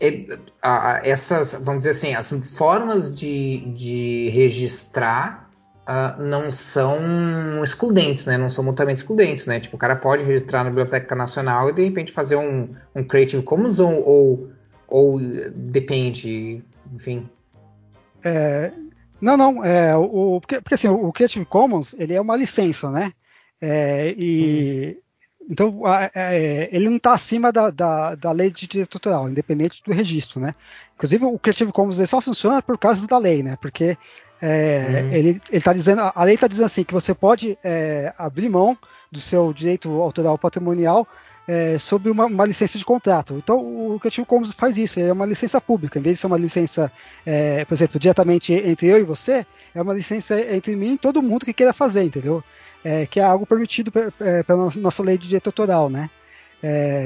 é, 0.00 0.08
uh, 0.08 1.00
essas, 1.04 1.54
vamos 1.54 1.84
dizer 1.84 1.90
assim, 1.90 2.14
as 2.14 2.28
formas 2.56 3.14
de, 3.14 3.60
de 3.76 4.28
registrar 4.30 5.47
não 6.18 6.50
são 6.50 6.98
excludentes, 7.64 8.26
né? 8.26 8.36
Não 8.36 8.50
são 8.50 8.62
mutuamente 8.62 8.98
excludentes, 8.98 9.46
né? 9.46 9.58
Tipo, 9.58 9.76
o 9.76 9.78
cara 9.78 9.96
pode 9.96 10.22
registrar 10.22 10.62
na 10.62 10.70
Biblioteca 10.70 11.14
Nacional 11.14 11.70
e 11.70 11.74
de 11.74 11.82
repente 11.82 12.12
fazer 12.12 12.36
um, 12.36 12.74
um 12.94 13.02
Creative 13.02 13.42
Commons 13.42 13.78
ou, 13.78 14.06
ou, 14.06 14.50
ou 14.86 15.18
depende, 15.54 16.62
enfim. 16.94 17.28
É, 18.22 18.70
não, 19.18 19.36
não. 19.36 19.64
É, 19.64 19.96
o, 19.96 20.38
porque, 20.40 20.60
porque 20.60 20.74
assim, 20.74 20.88
o 20.88 21.10
Creative 21.10 21.46
Commons 21.46 21.94
ele 21.98 22.12
é 22.12 22.20
uma 22.20 22.36
licença, 22.36 22.90
né? 22.90 23.12
É, 23.60 24.14
e 24.16 24.98
hum. 24.98 25.46
então 25.50 25.82
é, 26.14 26.68
ele 26.70 26.90
não 26.90 26.98
está 26.98 27.14
acima 27.14 27.50
da, 27.50 27.70
da, 27.70 28.14
da, 28.14 28.30
lei 28.30 28.50
de 28.50 28.68
direito 28.68 28.96
autoral, 28.96 29.28
independente 29.28 29.82
do 29.84 29.92
registro, 29.92 30.38
né? 30.38 30.54
Inclusive 30.94 31.24
o 31.24 31.38
Creative 31.38 31.72
Commons 31.72 31.96
só 32.10 32.20
funciona 32.20 32.60
por 32.60 32.76
causa 32.76 33.06
da 33.06 33.16
lei, 33.16 33.42
né? 33.42 33.56
Porque 33.60 33.96
é, 34.40 35.02
hum. 35.02 35.14
ele 35.14 35.40
está 35.50 35.72
dizendo, 35.72 36.00
a 36.14 36.24
lei 36.24 36.34
está 36.34 36.46
dizendo 36.46 36.66
assim 36.66 36.84
que 36.84 36.94
você 36.94 37.14
pode 37.14 37.58
é, 37.62 38.12
abrir 38.16 38.48
mão 38.48 38.76
do 39.10 39.20
seu 39.20 39.52
direito 39.52 39.90
autoral 40.00 40.38
patrimonial 40.38 41.06
é, 41.48 41.78
sobre 41.78 42.10
uma, 42.10 42.26
uma, 42.26 42.44
licença 42.44 42.76
de 42.76 42.84
contrato. 42.84 43.34
Então, 43.34 43.58
o 43.58 43.98
Creative 43.98 44.26
Commons 44.26 44.52
faz 44.52 44.76
isso, 44.76 45.00
é 45.00 45.10
uma 45.10 45.24
licença 45.24 45.58
pública. 45.58 45.98
Em 45.98 46.02
vez 46.02 46.16
de 46.16 46.20
ser 46.20 46.26
uma 46.26 46.36
licença, 46.36 46.92
é, 47.24 47.64
por 47.64 47.72
exemplo, 47.72 47.98
diretamente 47.98 48.52
entre 48.52 48.86
eu 48.86 48.98
e 48.98 49.02
você, 49.02 49.46
é 49.74 49.80
uma 49.80 49.94
licença 49.94 50.38
entre 50.54 50.76
mim 50.76 50.92
e 50.92 50.98
todo 50.98 51.22
mundo 51.22 51.46
que 51.46 51.54
queira 51.54 51.72
fazer, 51.72 52.02
entendeu? 52.02 52.44
É, 52.84 53.06
que 53.06 53.18
é 53.18 53.24
algo 53.24 53.46
permitido 53.46 53.90
é, 54.20 54.42
pela 54.42 54.70
nossa 54.76 55.02
lei 55.02 55.16
de 55.16 55.26
direito 55.26 55.48
autoral, 55.48 55.88
né? 55.88 56.10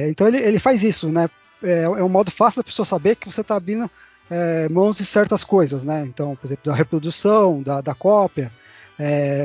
Então, 0.09 0.27
ele, 0.27 0.39
ele 0.39 0.59
faz 0.59 0.83
isso, 0.83 1.09
né? 1.11 1.29
É, 1.63 1.89
um 1.89 2.09
modo 2.09 2.31
fácil 2.31 2.61
da 2.61 2.65
pessoa 2.65 2.85
saber 2.85 3.15
que 3.15 3.31
você 3.31 3.43
está 3.43 3.55
abrindo 3.55 3.89
mãos 4.71 4.97
de 4.97 5.05
certas 5.05 5.45
coisas, 5.45 5.85
né? 5.85 6.05
Então, 6.07 6.37
por 6.37 6.47
exemplo, 6.47 6.65
da 6.65 6.75
reprodução, 6.75 7.63
da, 7.63 7.81
da 7.81 7.95
cópia, 7.95 8.51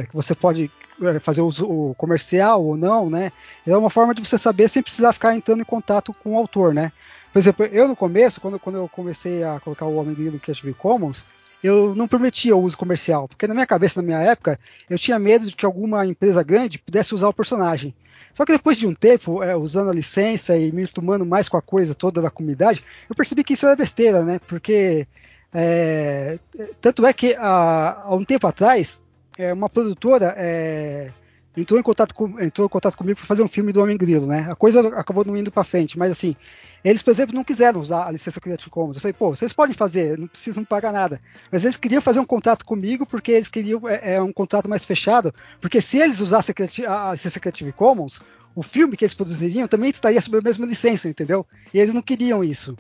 que 0.10 0.16
você 0.16 0.36
pode 0.36 0.72
é, 1.02 1.20
fazer 1.20 1.42
o 1.42 1.94
comercial 1.96 2.64
ou 2.64 2.76
não, 2.76 3.10
né? 3.10 3.32
É 3.66 3.78
uma 3.78 3.90
forma 3.90 4.16
de 4.16 4.26
você 4.26 4.38
saber 4.38 4.68
sem 4.68 4.82
precisar 4.82 5.14
ficar 5.14 5.36
entrando 5.36 5.62
em 5.62 5.66
contato 5.66 6.14
com 6.14 6.34
o 6.34 6.38
autor, 6.38 6.74
né? 6.74 6.92
Por 7.32 7.40
exemplo, 7.40 7.66
eu 7.66 7.88
no 7.88 7.96
começo, 7.96 8.42
quando, 8.42 8.58
quando 8.60 8.78
eu 8.78 8.90
comecei 8.90 9.44
a 9.44 9.60
colocar 9.60 9.86
o 9.86 9.96
Homem 9.96 10.16
Grilo 10.16 10.34
no 10.34 10.40
Creative 10.40 10.74
Commons, 10.74 11.24
eu 11.64 11.94
não 11.96 12.08
permitia 12.08 12.56
o 12.56 12.62
uso 12.62 12.78
comercial, 12.78 13.28
porque 13.28 13.48
na 13.48 13.54
minha 13.54 13.68
cabeça, 13.68 14.02
na 14.02 14.06
minha 14.06 14.20
época, 14.20 14.60
eu 14.90 14.98
tinha 14.98 15.20
medo 15.20 15.46
de 15.46 15.56
que 15.56 15.66
alguma 15.66 16.06
empresa 16.06 16.44
grande 16.44 16.80
pudesse 16.80 17.14
usar 17.14 17.28
o 17.28 17.34
personagem. 17.34 17.94
Só 18.38 18.46
que 18.46 18.52
depois 18.52 18.78
de 18.78 18.86
um 18.86 18.94
tempo, 18.94 19.42
é, 19.42 19.56
usando 19.56 19.90
a 19.90 19.94
licença 19.94 20.56
e 20.56 20.72
me 20.72 20.88
tomando 20.88 21.26
mais 21.26 21.50
com 21.50 21.58
a 21.58 21.62
coisa 21.62 21.96
toda 21.96 22.22
da 22.22 22.30
comunidade, 22.30 22.84
eu 23.10 23.16
percebi 23.16 23.44
que 23.44 23.54
isso 23.54 23.66
era 23.66 23.76
besteira, 23.76 24.22
né? 24.22 24.40
Porque 24.48 25.08
é, 25.52 26.38
tanto 26.80 27.04
é 27.08 27.12
que 27.14 27.34
há, 27.34 28.04
há 28.04 28.14
um 28.14 28.24
tempo 28.24 28.46
atrás 28.46 29.02
é, 29.40 29.52
uma 29.52 29.68
produtora 29.68 30.36
é, 30.38 31.12
entrou, 31.58 31.80
em 31.80 31.84
contato 31.84 32.14
com, 32.14 32.40
entrou 32.40 32.68
em 32.68 32.70
contato 32.70 32.96
comigo 32.96 33.18
para 33.18 33.26
fazer 33.26 33.42
um 33.42 33.48
filme 33.48 33.74
do 33.74 33.82
Homem 33.82 33.98
Grilo, 33.98 34.28
né? 34.28 34.48
A 34.50 34.56
coisa 34.56 34.88
acabou 34.90 35.26
não 35.26 35.36
indo 35.36 35.52
para 35.52 35.64
frente, 35.64 35.98
mas 35.98 36.12
assim, 36.12 36.36
eles, 36.84 37.02
por 37.02 37.12
exemplo, 37.12 37.36
não 37.36 37.44
quiseram 37.44 37.82
usar 37.82 38.08
a 38.08 38.12
licença 38.12 38.40
Creative 38.40 38.70
Commons. 38.70 38.96
Eu 38.96 39.02
falei, 39.02 39.14
pô, 39.14 39.36
vocês 39.36 39.52
podem 39.52 39.74
fazer, 39.74 40.18
não 40.18 40.28
precisam 40.28 40.64
pagar 40.64 40.94
nada. 40.94 41.20
Mas 41.52 41.64
eles 41.64 41.76
queriam 41.76 42.02
fazer 42.02 42.20
um 42.20 42.26
contrato 42.26 42.64
comigo 42.64 43.06
porque 43.06 43.32
eles 43.32 43.48
queriam 43.48 43.88
é, 43.88 44.16
é 44.16 44.22
um 44.22 44.32
contrato 44.32 44.70
mais 44.70 44.86
fechado, 44.86 45.34
porque 45.60 45.82
se 45.82 45.98
eles 45.98 46.22
usassem 46.22 46.54
a 46.88 47.12
licença 47.12 47.40
Creative 47.40 47.74
Commons, 47.74 48.22
o 48.56 48.64
filme 48.64 48.96
que 48.96 49.04
eles 49.04 49.14
produziriam 49.14 49.68
também 49.68 49.90
estaria 49.90 50.22
sob 50.22 50.38
a 50.38 50.42
mesma 50.42 50.66
licença, 50.66 51.10
entendeu? 51.10 51.46
E 51.74 51.80
eles 51.80 51.94
não 51.94 52.02
queriam 52.02 52.44
isso. 52.44 52.76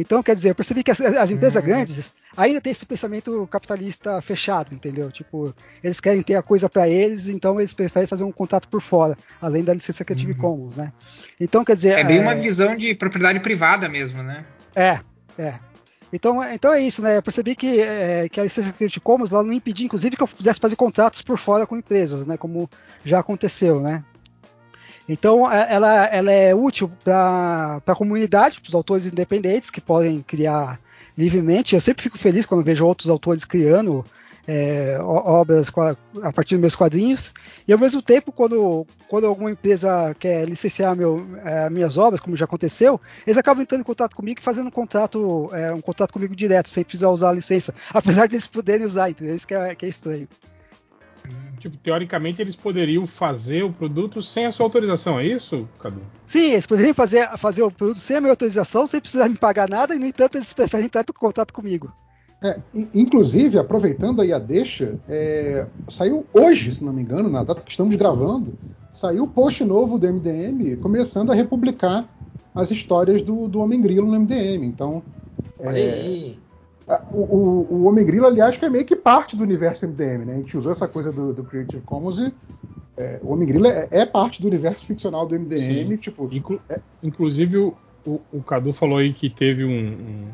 Então, 0.00 0.22
quer 0.22 0.34
dizer, 0.34 0.50
eu 0.50 0.54
percebi 0.54 0.82
que 0.82 0.90
as, 0.90 1.00
as 1.00 1.30
empresas 1.30 1.62
uhum. 1.62 1.68
grandes 1.68 2.10
ainda 2.36 2.60
têm 2.60 2.72
esse 2.72 2.86
pensamento 2.86 3.46
capitalista 3.50 4.20
fechado, 4.22 4.74
entendeu? 4.74 5.10
Tipo, 5.10 5.54
eles 5.82 6.00
querem 6.00 6.22
ter 6.22 6.36
a 6.36 6.42
coisa 6.42 6.68
para 6.68 6.88
eles, 6.88 7.28
então 7.28 7.58
eles 7.60 7.72
preferem 7.72 8.06
fazer 8.06 8.24
um 8.24 8.32
contrato 8.32 8.68
por 8.68 8.80
fora, 8.80 9.16
além 9.40 9.64
da 9.64 9.74
licença 9.74 10.04
Creative 10.04 10.32
uhum. 10.32 10.38
Commons, 10.38 10.76
né? 10.76 10.92
Então, 11.40 11.64
quer 11.64 11.76
dizer. 11.76 11.98
É 11.98 12.04
bem 12.04 12.18
é... 12.18 12.22
uma 12.22 12.34
visão 12.34 12.76
de 12.76 12.94
propriedade 12.94 13.40
privada 13.40 13.88
mesmo, 13.88 14.22
né? 14.22 14.44
É, 14.74 15.00
é. 15.38 15.54
Então, 16.12 16.42
então 16.52 16.72
é 16.72 16.80
isso, 16.80 17.02
né? 17.02 17.18
Eu 17.18 17.22
percebi 17.22 17.54
que, 17.54 17.80
é, 17.80 18.28
que 18.28 18.40
a 18.40 18.44
licença 18.44 18.72
Creative 18.72 19.00
Commons 19.00 19.32
ela 19.32 19.42
não 19.42 19.52
impedia, 19.52 19.84
inclusive, 19.84 20.16
que 20.16 20.22
eu 20.22 20.28
pudesse 20.28 20.58
fazer 20.58 20.76
contratos 20.76 21.22
por 21.22 21.38
fora 21.38 21.66
com 21.66 21.76
empresas, 21.76 22.26
né? 22.26 22.36
Como 22.36 22.68
já 23.04 23.18
aconteceu, 23.18 23.80
né? 23.80 24.02
Então, 25.08 25.50
é, 25.50 25.72
ela, 25.72 26.04
ela 26.06 26.32
é 26.32 26.54
útil 26.54 26.90
para 27.02 27.80
a 27.86 27.94
comunidade, 27.94 28.60
para 28.60 28.68
os 28.68 28.74
autores 28.74 29.06
independentes 29.06 29.70
que 29.70 29.80
podem 29.80 30.20
criar 30.22 30.78
livremente. 31.16 31.74
Eu 31.74 31.80
sempre 31.80 32.02
fico 32.02 32.18
feliz 32.18 32.44
quando 32.44 32.64
vejo 32.64 32.84
outros 32.84 33.08
autores 33.08 33.44
criando 33.44 34.04
é, 34.48 34.96
obras 35.00 35.70
a 36.22 36.32
partir 36.32 36.54
dos 36.54 36.60
meus 36.60 36.74
quadrinhos. 36.74 37.34
E 37.66 37.72
ao 37.72 37.78
mesmo 37.78 38.00
tempo, 38.00 38.32
quando, 38.32 38.86
quando 39.06 39.26
alguma 39.26 39.50
empresa 39.50 40.16
quer 40.18 40.48
licenciar 40.48 40.96
meu, 40.96 41.26
é, 41.44 41.68
minhas 41.68 41.98
obras, 41.98 42.20
como 42.20 42.36
já 42.36 42.46
aconteceu, 42.46 42.98
eles 43.26 43.36
acabam 43.36 43.62
entrando 43.62 43.82
em 43.82 43.84
contato 43.84 44.16
comigo 44.16 44.40
e 44.40 44.42
fazendo 44.42 44.68
um 44.68 44.70
contrato, 44.70 45.50
é, 45.52 45.72
um 45.72 45.82
contrato 45.82 46.12
comigo 46.12 46.34
direto, 46.34 46.70
sem 46.70 46.82
precisar 46.82 47.10
usar 47.10 47.30
a 47.30 47.34
licença. 47.34 47.74
Apesar 47.92 48.26
de 48.26 48.36
eles 48.36 48.46
poderem 48.46 48.86
usar, 48.86 49.10
entendeu? 49.10 49.36
Isso 49.36 49.46
que 49.46 49.54
é, 49.54 49.74
que 49.74 49.84
é 49.84 49.88
estranho. 49.88 50.26
Tipo, 51.58 51.76
teoricamente 51.76 52.40
eles 52.40 52.54
poderiam 52.54 53.06
fazer 53.06 53.64
o 53.64 53.72
produto 53.72 54.22
sem 54.22 54.46
a 54.46 54.52
sua 54.52 54.66
autorização, 54.66 55.18
é 55.18 55.26
isso, 55.26 55.68
Cadu? 55.80 56.00
Sim, 56.26 56.52
eles 56.52 56.66
poderiam 56.66 56.94
fazer, 56.94 57.28
fazer 57.36 57.62
o 57.62 57.70
produto 57.70 57.98
sem 57.98 58.16
a 58.16 58.20
minha 58.20 58.32
autorização, 58.32 58.86
sem 58.86 59.00
precisar 59.00 59.28
me 59.28 59.36
pagar 59.36 59.68
nada, 59.68 59.94
e 59.94 59.98
no 59.98 60.06
entanto 60.06 60.36
eles 60.36 60.52
preferem 60.52 60.86
entrar 60.86 61.02
em 61.02 61.12
contato 61.12 61.52
comigo. 61.52 61.92
É, 62.40 62.56
inclusive, 62.94 63.58
aproveitando 63.58 64.22
aí 64.22 64.32
a 64.32 64.38
deixa, 64.38 64.96
é, 65.08 65.66
saiu 65.88 66.24
hoje, 66.32 66.72
se 66.72 66.84
não 66.84 66.92
me 66.92 67.02
engano, 67.02 67.28
na 67.28 67.42
data 67.42 67.60
que 67.60 67.70
estamos 67.72 67.96
gravando, 67.96 68.54
saiu 68.94 69.24
o 69.24 69.28
post 69.28 69.64
novo 69.64 69.98
do 69.98 70.06
MDM 70.06 70.76
começando 70.76 71.32
a 71.32 71.34
republicar 71.34 72.08
as 72.54 72.70
histórias 72.70 73.22
do, 73.22 73.48
do 73.48 73.60
Homem 73.60 73.80
Grilo 73.80 74.06
no 74.06 74.18
MDM. 74.20 74.64
Então. 74.64 75.02
Olha 75.58 75.78
é, 75.78 75.92
aí. 75.92 76.38
O, 77.12 77.16
o, 77.16 77.66
o 77.70 77.84
Homem 77.84 78.04
Grilo, 78.04 78.26
aliás, 78.26 78.56
que 78.56 78.64
é 78.64 78.70
meio 78.70 78.84
que 78.84 78.96
parte 78.96 79.36
do 79.36 79.42
universo 79.42 79.86
MDM, 79.86 80.24
né? 80.24 80.34
A 80.34 80.38
gente 80.38 80.56
usou 80.56 80.72
essa 80.72 80.88
coisa 80.88 81.12
do, 81.12 81.34
do 81.34 81.44
Creative 81.44 81.82
Commons 81.82 82.18
e 82.18 82.32
é, 82.96 83.20
o 83.22 83.32
Homem 83.32 83.46
Grilo 83.46 83.66
é, 83.66 83.88
é, 83.90 84.06
parte 84.06 84.40
do 84.40 84.48
universo 84.48 84.84
ficcional 84.84 85.26
do 85.26 85.38
MDM. 85.38 85.88
Sim. 85.88 85.96
Tipo, 85.96 86.28
Inclu 86.32 86.60
é... 86.68 86.80
Inclusive, 87.02 87.58
o, 87.58 87.76
o, 88.32 88.42
Cadu 88.42 88.72
falou 88.72 88.98
aí 88.98 89.12
que 89.12 89.28
teve 89.28 89.64
um, 89.64 89.70
um, 89.70 90.28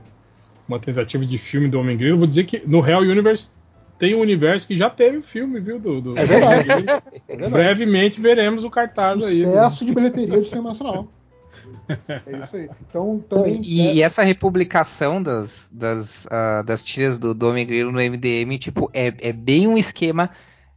uma 0.68 0.78
tentativa 0.78 1.26
de 1.26 1.36
filme 1.39 1.68
do 1.68 1.78
Homem 1.78 1.97
Grilo. 1.97 2.18
Vou 2.18 2.26
dizer 2.26 2.44
que 2.44 2.62
no 2.66 2.81
Real 2.81 3.02
Universe 3.02 3.51
tem 3.98 4.14
um 4.14 4.20
universo 4.20 4.66
que 4.66 4.76
já 4.76 4.89
teve 4.89 5.22
filme, 5.22 5.60
viu? 5.60 5.78
Do, 5.78 6.01
do 6.01 6.18
é 6.18 6.24
verdade. 6.24 6.70
é 6.70 7.36
verdade. 7.36 7.52
Brevemente 7.52 8.20
veremos 8.20 8.64
o 8.64 8.70
cartaz 8.70 9.14
Sucesso 9.14 9.32
aí. 9.32 9.44
Sucesso 9.44 9.85
de 9.85 9.94
bilheteria 9.94 10.40
do 10.40 10.47
cinema 10.47 10.70
nacional. 10.70 11.09
É 12.09 12.45
isso 12.45 12.57
aí. 12.57 12.70
Então, 12.89 13.24
também, 13.28 13.61
e, 13.62 13.81
é... 13.81 13.95
e 13.95 14.03
essa 14.03 14.23
republicação 14.23 15.23
das, 15.23 15.69
das, 15.73 16.27
uh, 16.27 16.65
das 16.65 16.82
tiras 16.85 17.19
do 17.19 17.35
Dome 17.35 17.65
Grilo 17.65 17.91
no 17.91 17.99
MDM, 17.99 18.59
tipo, 18.59 18.91
é, 18.93 19.12
é 19.19 19.32
bem 19.32 19.66
um 19.66 19.77
esquema 19.77 20.31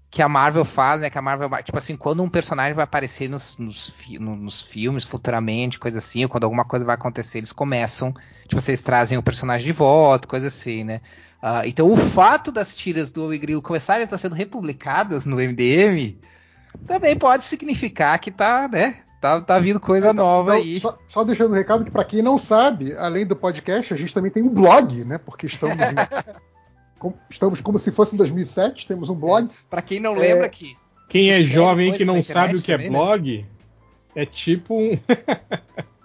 que 0.10 0.22
a 0.22 0.30
Marvel 0.30 0.66
faz, 0.66 1.02
né? 1.02 1.10
Que 1.10 1.18
a 1.18 1.22
Marvel, 1.22 1.50
tipo 1.64 1.78
assim, 1.78 1.96
quando 1.96 2.24
um 2.24 2.30
personagem 2.30 2.74
vai 2.74 2.84
aparecer 2.84 3.30
nos, 3.30 3.58
nos, 3.58 3.94
nos 4.20 4.62
filmes 4.62 5.04
futuramente, 5.04 5.80
coisa 5.80 5.98
assim, 5.98 6.24
ou 6.24 6.30
quando 6.30 6.46
alguma 6.46 6.66
coisa 6.66 6.86
vai 6.86 6.96
acontecer, 6.96 7.40
eles 7.40 7.52
começam, 7.52 8.14
tipo, 8.48 8.62
vocês 8.62 8.82
trazem 8.82 9.18
o 9.18 9.24
personagem 9.24 9.66
de 9.66 9.74
volta, 9.74 10.28
coisa 10.28 10.48
assim, 10.48 10.84
né? 10.84 11.02
Ah, 11.42 11.68
então, 11.68 11.92
o 11.92 11.98
fato 11.98 12.52
das 12.52 12.76
tiras 12.76 13.12
do 13.12 13.26
Homem 13.26 13.40
Grilo 13.40 13.62
começarem 13.62 14.02
a 14.02 14.06
estar 14.06 14.18
sendo 14.18 14.34
republicadas 14.34 15.26
no 15.26 15.38
MDM 15.38 16.18
também 16.86 17.16
pode 17.16 17.46
significar 17.46 18.20
que 18.20 18.32
tá, 18.32 18.68
né? 18.68 18.98
Tá, 19.20 19.42
tá 19.42 19.58
vindo 19.60 19.80
coisa 19.80 20.14
nova 20.14 20.52
Então, 20.58 20.64
aí. 20.64 20.80
Só, 20.80 20.98
só 21.08 21.24
deixando 21.24 21.52
um 21.52 21.56
recado 21.56 21.84
que, 21.84 21.90
para 21.92 22.04
quem 22.04 22.22
não 22.22 22.38
sabe, 22.38 22.94
além 22.96 23.26
do 23.26 23.36
podcast, 23.36 23.94
a 23.94 23.98
gente 23.98 24.14
também 24.14 24.30
tem 24.32 24.44
um 24.44 24.50
blog, 24.50 25.04
né? 25.04 25.18
Porque 25.18 25.48
estamos, 25.48 25.76
em- 25.76 25.80
com- 27.00 27.14
estamos 27.30 27.60
como 27.62 27.80
se 27.80 27.92
fosse 27.92 28.14
em 28.14 28.18
2007, 28.18 28.88
temos 28.88 29.10
um 29.10 29.16
blog. 29.16 29.50
Pra 29.70 29.82
quem 29.82 30.00
não 30.00 30.16
É, 30.18 30.20
lembra 30.20 30.50
que 30.50 30.78
Quem 31.10 31.32
é 31.32 31.44
jovem 31.44 31.88
coisas 31.90 31.98
que 31.98 32.06
não 32.06 32.24
sabe 32.24 32.58
o 32.58 32.62
que 32.62 32.72
é 32.72 32.76
também, 32.78 32.92
né? 32.92 32.98
blog, 32.98 33.46
é 34.16 34.26
tipo 34.26 34.76
um. 34.76 34.92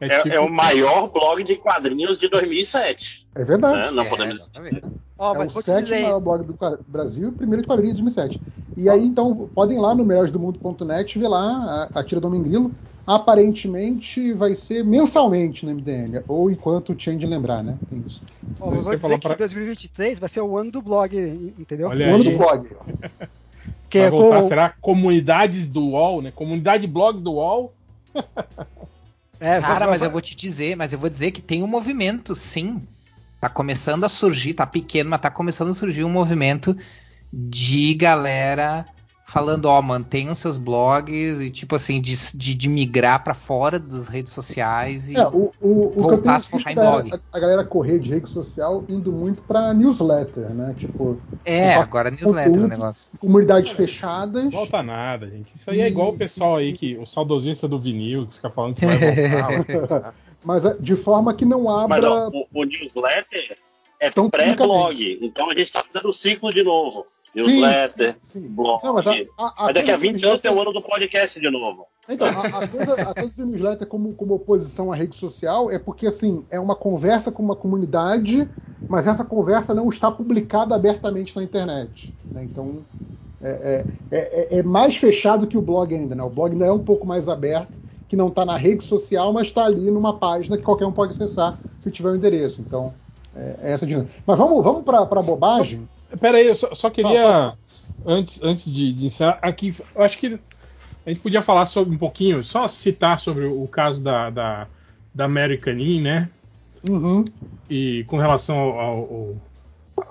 é, 0.00 0.06
É, 0.06 0.22
tipo 0.22 0.34
é 0.34 0.40
o 0.40 0.48
maior 0.50 1.08
blog 1.08 1.42
de 1.44 1.56
quadrinhos 1.56 2.18
de 2.18 2.28
2007. 2.28 3.26
É 3.34 3.44
verdade. 3.44 3.76
né? 3.76 3.90
Não 3.90 4.02
É, 4.04 4.08
podemos 4.08 4.34
exatamente. 4.36 4.82
Ó, 5.18 5.34
é 5.34 5.38
mas 5.38 5.54
o 5.54 5.62
sétimo 5.62 5.82
dizer, 5.84 6.02
maior 6.02 6.20
blog 6.20 6.44
do 6.44 6.58
Brasil 6.88 7.24
e 7.28 7.30
o 7.30 7.32
primeiro 7.32 7.62
de 7.62 7.68
quadrinhos 7.68 7.96
de 7.96 8.02
2007. 8.02 8.40
E 8.76 8.88
aí, 8.88 9.04
então, 9.04 9.50
podem 9.54 9.76
ir 9.76 9.80
lá 9.80 9.94
no 9.94 10.04
melhoresdomundo.net 10.04 11.18
ver 11.18 11.28
lá 11.28 11.88
a, 11.94 12.00
a 12.00 12.04
tira 12.04 12.20
do 12.20 12.26
Homem 12.28 12.42
Grilo. 12.42 12.72
Aparentemente 13.06 14.32
vai 14.32 14.54
ser 14.54 14.84
mensalmente 14.84 15.66
no 15.66 15.72
MDM, 15.72 16.22
ou 16.28 16.50
enquanto 16.50 16.92
o 16.92 16.96
Change 17.00 17.26
lembrar, 17.26 17.62
né? 17.62 17.76
Tem 17.90 18.02
isso. 18.06 18.22
mas 18.60 18.84
Você 18.84 18.96
vou 18.96 18.96
dizer 18.96 19.18
que 19.18 19.28
pra- 19.28 19.34
2023 19.36 20.18
vai 20.20 20.28
ser 20.28 20.40
o 20.42 20.56
ano 20.56 20.70
do 20.70 20.80
blog, 20.80 21.16
entendeu? 21.58 21.88
Olha 21.88 22.12
o 22.12 22.14
ano 22.14 22.24
aí. 22.24 22.32
do 22.32 22.38
blog. 22.38 22.68
Porque 23.82 23.98
vai 24.00 24.10
com- 24.10 24.16
voltar, 24.18 24.42
será 24.44 24.74
comunidades 24.80 25.68
do 25.68 25.88
UOL, 25.88 26.22
né? 26.22 26.30
Comunidade 26.30 26.86
blogs 26.86 27.20
do 27.20 27.32
UOL. 27.32 27.72
é, 29.40 29.60
Cara, 29.60 29.86
mas 29.86 30.02
eu 30.02 30.10
vou 30.10 30.20
te 30.20 30.36
dizer, 30.36 30.76
mas 30.76 30.92
eu 30.92 30.98
vou 30.98 31.08
dizer 31.08 31.30
que 31.30 31.40
tem 31.40 31.62
um 31.62 31.66
movimento, 31.66 32.36
sim. 32.36 32.82
Tá 33.40 33.48
começando 33.48 34.04
a 34.04 34.08
surgir, 34.08 34.52
tá 34.52 34.66
pequeno, 34.66 35.08
mas 35.08 35.20
tá 35.20 35.30
começando 35.30 35.70
a 35.70 35.74
surgir 35.74 36.04
um 36.04 36.10
movimento 36.10 36.76
de 37.32 37.94
galera 37.94 38.84
falando, 39.30 39.66
ó, 39.66 39.80
mantenham 39.80 40.34
seus 40.34 40.58
blogs 40.58 41.40
e 41.40 41.50
tipo 41.50 41.76
assim, 41.76 42.00
de, 42.00 42.16
de, 42.34 42.54
de 42.54 42.68
migrar 42.68 43.22
pra 43.22 43.32
fora 43.32 43.78
das 43.78 44.08
redes 44.08 44.32
sociais 44.32 45.08
e 45.08 45.16
É, 45.16 45.26
o, 45.28 45.52
o, 45.60 45.92
o 45.96 46.02
voltar 46.02 46.20
tenho 46.22 46.34
a 46.34 46.38
se 46.40 46.48
focar 46.48 46.72
em 46.72 46.76
é 46.76 46.80
blog. 46.80 47.14
a, 47.14 47.36
a 47.36 47.40
galera 47.40 47.64
correr 47.64 48.00
de 48.00 48.10
rede 48.10 48.28
social 48.28 48.84
indo 48.88 49.12
muito 49.12 49.40
pra 49.42 49.72
newsletter, 49.72 50.50
né? 50.52 50.74
Tipo, 50.76 51.16
É, 51.44 51.74
agora 51.74 52.10
newsletter 52.10 52.64
o 52.64 52.66
negócio. 52.66 53.12
comunidades 53.20 53.70
fechadas. 53.70 54.42
Não 54.44 54.50
volta 54.50 54.82
nada, 54.82 55.30
gente. 55.30 55.54
Isso 55.54 55.70
aí 55.70 55.80
é 55.80 55.86
igual 55.86 56.10
o 56.10 56.18
pessoal 56.18 56.56
aí, 56.56 56.76
que 56.76 56.96
o 56.98 57.06
saudosista 57.06 57.68
do 57.68 57.78
vinil, 57.78 58.26
que 58.26 58.34
fica 58.34 58.50
falando 58.50 58.74
que 58.74 58.84
vai 58.84 58.98
voltar. 58.98 60.14
Mas 60.42 60.64
é, 60.64 60.74
de 60.80 60.96
forma 60.96 61.32
que 61.34 61.44
não 61.44 61.68
abra. 61.70 61.88
Mas 61.88 62.04
ó, 62.04 62.30
o, 62.30 62.46
o 62.52 62.64
newsletter 62.64 63.56
é 64.00 64.08
Então, 64.08 64.28
pré-blog. 64.28 65.18
Então 65.22 65.50
a 65.50 65.54
gente 65.54 65.72
tá 65.72 65.84
fazendo 65.84 66.08
o 66.08 66.14
ciclo 66.14 66.50
de 66.50 66.64
novo. 66.64 67.06
Newsletter, 67.34 68.16
Sim. 68.22 68.48
blog. 68.48 68.80
Não, 68.82 68.94
mas 68.94 69.06
a, 69.06 69.12
a, 69.38 69.64
Mas 69.66 69.74
daqui 69.74 69.90
a 69.90 69.98
coisa 69.98 70.12
do 70.12 70.12
20 70.12 70.24
anos 70.26 70.40
tem 70.40 70.50
o 70.50 70.60
ano 70.60 70.72
do 70.72 70.82
podcast 70.82 71.40
de 71.40 71.50
novo. 71.50 71.86
Então, 72.08 72.26
a, 72.26 72.46
a 72.58 72.68
coisa, 72.68 72.94
a 72.94 73.14
coisa 73.14 73.32
do 73.36 73.46
newsletter 73.46 73.86
como, 73.86 74.12
como 74.14 74.34
oposição 74.34 74.90
à 74.92 74.96
rede 74.96 75.14
social 75.16 75.70
é 75.70 75.78
porque, 75.78 76.06
assim, 76.06 76.44
é 76.50 76.58
uma 76.58 76.74
conversa 76.74 77.30
com 77.30 77.42
uma 77.42 77.54
comunidade, 77.54 78.48
mas 78.88 79.06
essa 79.06 79.24
conversa 79.24 79.74
não 79.74 79.88
está 79.88 80.10
publicada 80.10 80.74
abertamente 80.74 81.36
na 81.36 81.42
internet. 81.42 82.12
né? 82.32 82.42
Então, 82.44 82.84
é, 83.40 83.86
é- 84.10 84.56
é- 84.56 84.58
é 84.58 84.62
mais 84.62 84.96
fechado 84.96 85.46
que 85.46 85.56
o 85.56 85.62
blog 85.62 85.94
ainda, 85.94 86.14
né? 86.14 86.22
O 86.22 86.30
blog 86.30 86.52
ainda 86.52 86.66
é 86.66 86.72
um 86.72 86.82
pouco 86.82 87.06
mais 87.06 87.28
aberto, 87.28 87.78
que 88.08 88.16
não 88.16 88.28
está 88.28 88.44
na 88.44 88.56
rede 88.56 88.84
social, 88.84 89.32
mas 89.32 89.46
está 89.46 89.64
ali 89.64 89.90
numa 89.90 90.18
página 90.18 90.56
que 90.58 90.64
qualquer 90.64 90.86
um 90.86 90.92
pode 90.92 91.12
acessar 91.12 91.60
se 91.80 91.90
tiver 91.90 92.10
o 92.10 92.16
endereço. 92.16 92.60
Então, 92.60 92.92
é, 93.34 93.56
é 93.62 93.72
essa 93.72 93.86
dinâmica. 93.86 94.12
Mas 94.26 94.38
vamos, 94.38 94.62
vamos 94.64 94.84
para 94.84 95.02
a 95.02 95.22
bobagem? 95.22 95.88
Pera 96.18 96.38
aí, 96.38 96.46
eu 96.46 96.54
só, 96.54 96.74
só 96.74 96.90
queria, 96.90 97.56
antes, 98.04 98.42
antes 98.42 98.64
de, 98.70 98.92
de 98.92 99.06
encerrar, 99.06 99.38
aqui, 99.42 99.74
eu 99.94 100.02
acho 100.02 100.18
que 100.18 100.38
a 101.06 101.10
gente 101.10 101.20
podia 101.20 101.42
falar 101.42 101.66
sobre 101.66 101.94
um 101.94 101.98
pouquinho, 101.98 102.42
só 102.44 102.66
citar 102.68 103.18
sobre 103.18 103.44
o 103.46 103.66
caso 103.68 104.02
da, 104.02 104.30
da, 104.30 104.68
da 105.14 105.24
American 105.24 105.74
In, 105.74 106.02
né? 106.02 106.30
Uhum. 106.88 107.24
E 107.68 108.04
com 108.08 108.16
relação 108.16 108.56
ao, 108.58 108.78
ao, 108.80 109.36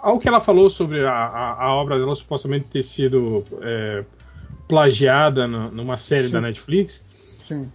ao 0.02 0.20
que 0.20 0.28
ela 0.28 0.40
falou 0.40 0.70
sobre 0.70 1.06
a, 1.06 1.12
a, 1.12 1.64
a 1.66 1.74
obra 1.76 1.98
dela 2.00 2.16
supostamente 2.16 2.68
ter 2.70 2.84
sido 2.84 3.44
é, 3.62 4.06
plagiada 4.68 5.48
no- 5.48 5.72
numa 5.72 5.98
série 5.98 6.28
Sim. 6.28 6.34
da 6.34 6.42
Netflix. 6.42 7.06
Sim. 7.40 7.72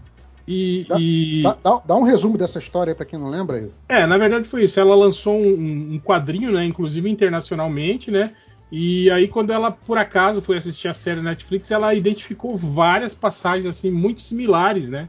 E, 0.46 0.84
Dá- 0.88 0.96
e- 1.00 1.42
Dá, 1.42 1.80
dá- 1.86 1.96
um 1.96 2.02
resumo 2.02 2.36
dessa 2.36 2.58
história 2.58 2.94
para 2.94 3.06
quem 3.06 3.18
não 3.18 3.30
lembra 3.30 3.56
aí. 3.56 3.70
É, 3.88 4.06
na 4.06 4.18
verdade 4.18 4.46
foi 4.46 4.64
isso. 4.64 4.78
Ela 4.78 4.94
lançou 4.94 5.34
um, 5.38 5.94
um 5.94 6.00
quadrinho, 6.00 6.52
né? 6.52 6.64
Inclusive 6.64 7.08
internacionalmente, 7.08 8.10
né? 8.10 8.32
E 8.70 9.10
aí, 9.10 9.28
quando 9.28 9.52
ela, 9.52 9.70
por 9.70 9.96
acaso, 9.98 10.42
foi 10.42 10.56
assistir 10.56 10.88
a 10.88 10.94
série 10.94 11.22
Netflix, 11.22 11.70
ela 11.70 11.94
identificou 11.94 12.56
várias 12.56 13.14
passagens, 13.14 13.66
assim, 13.66 13.90
muito 13.90 14.20
similares, 14.20 14.88
né? 14.88 15.08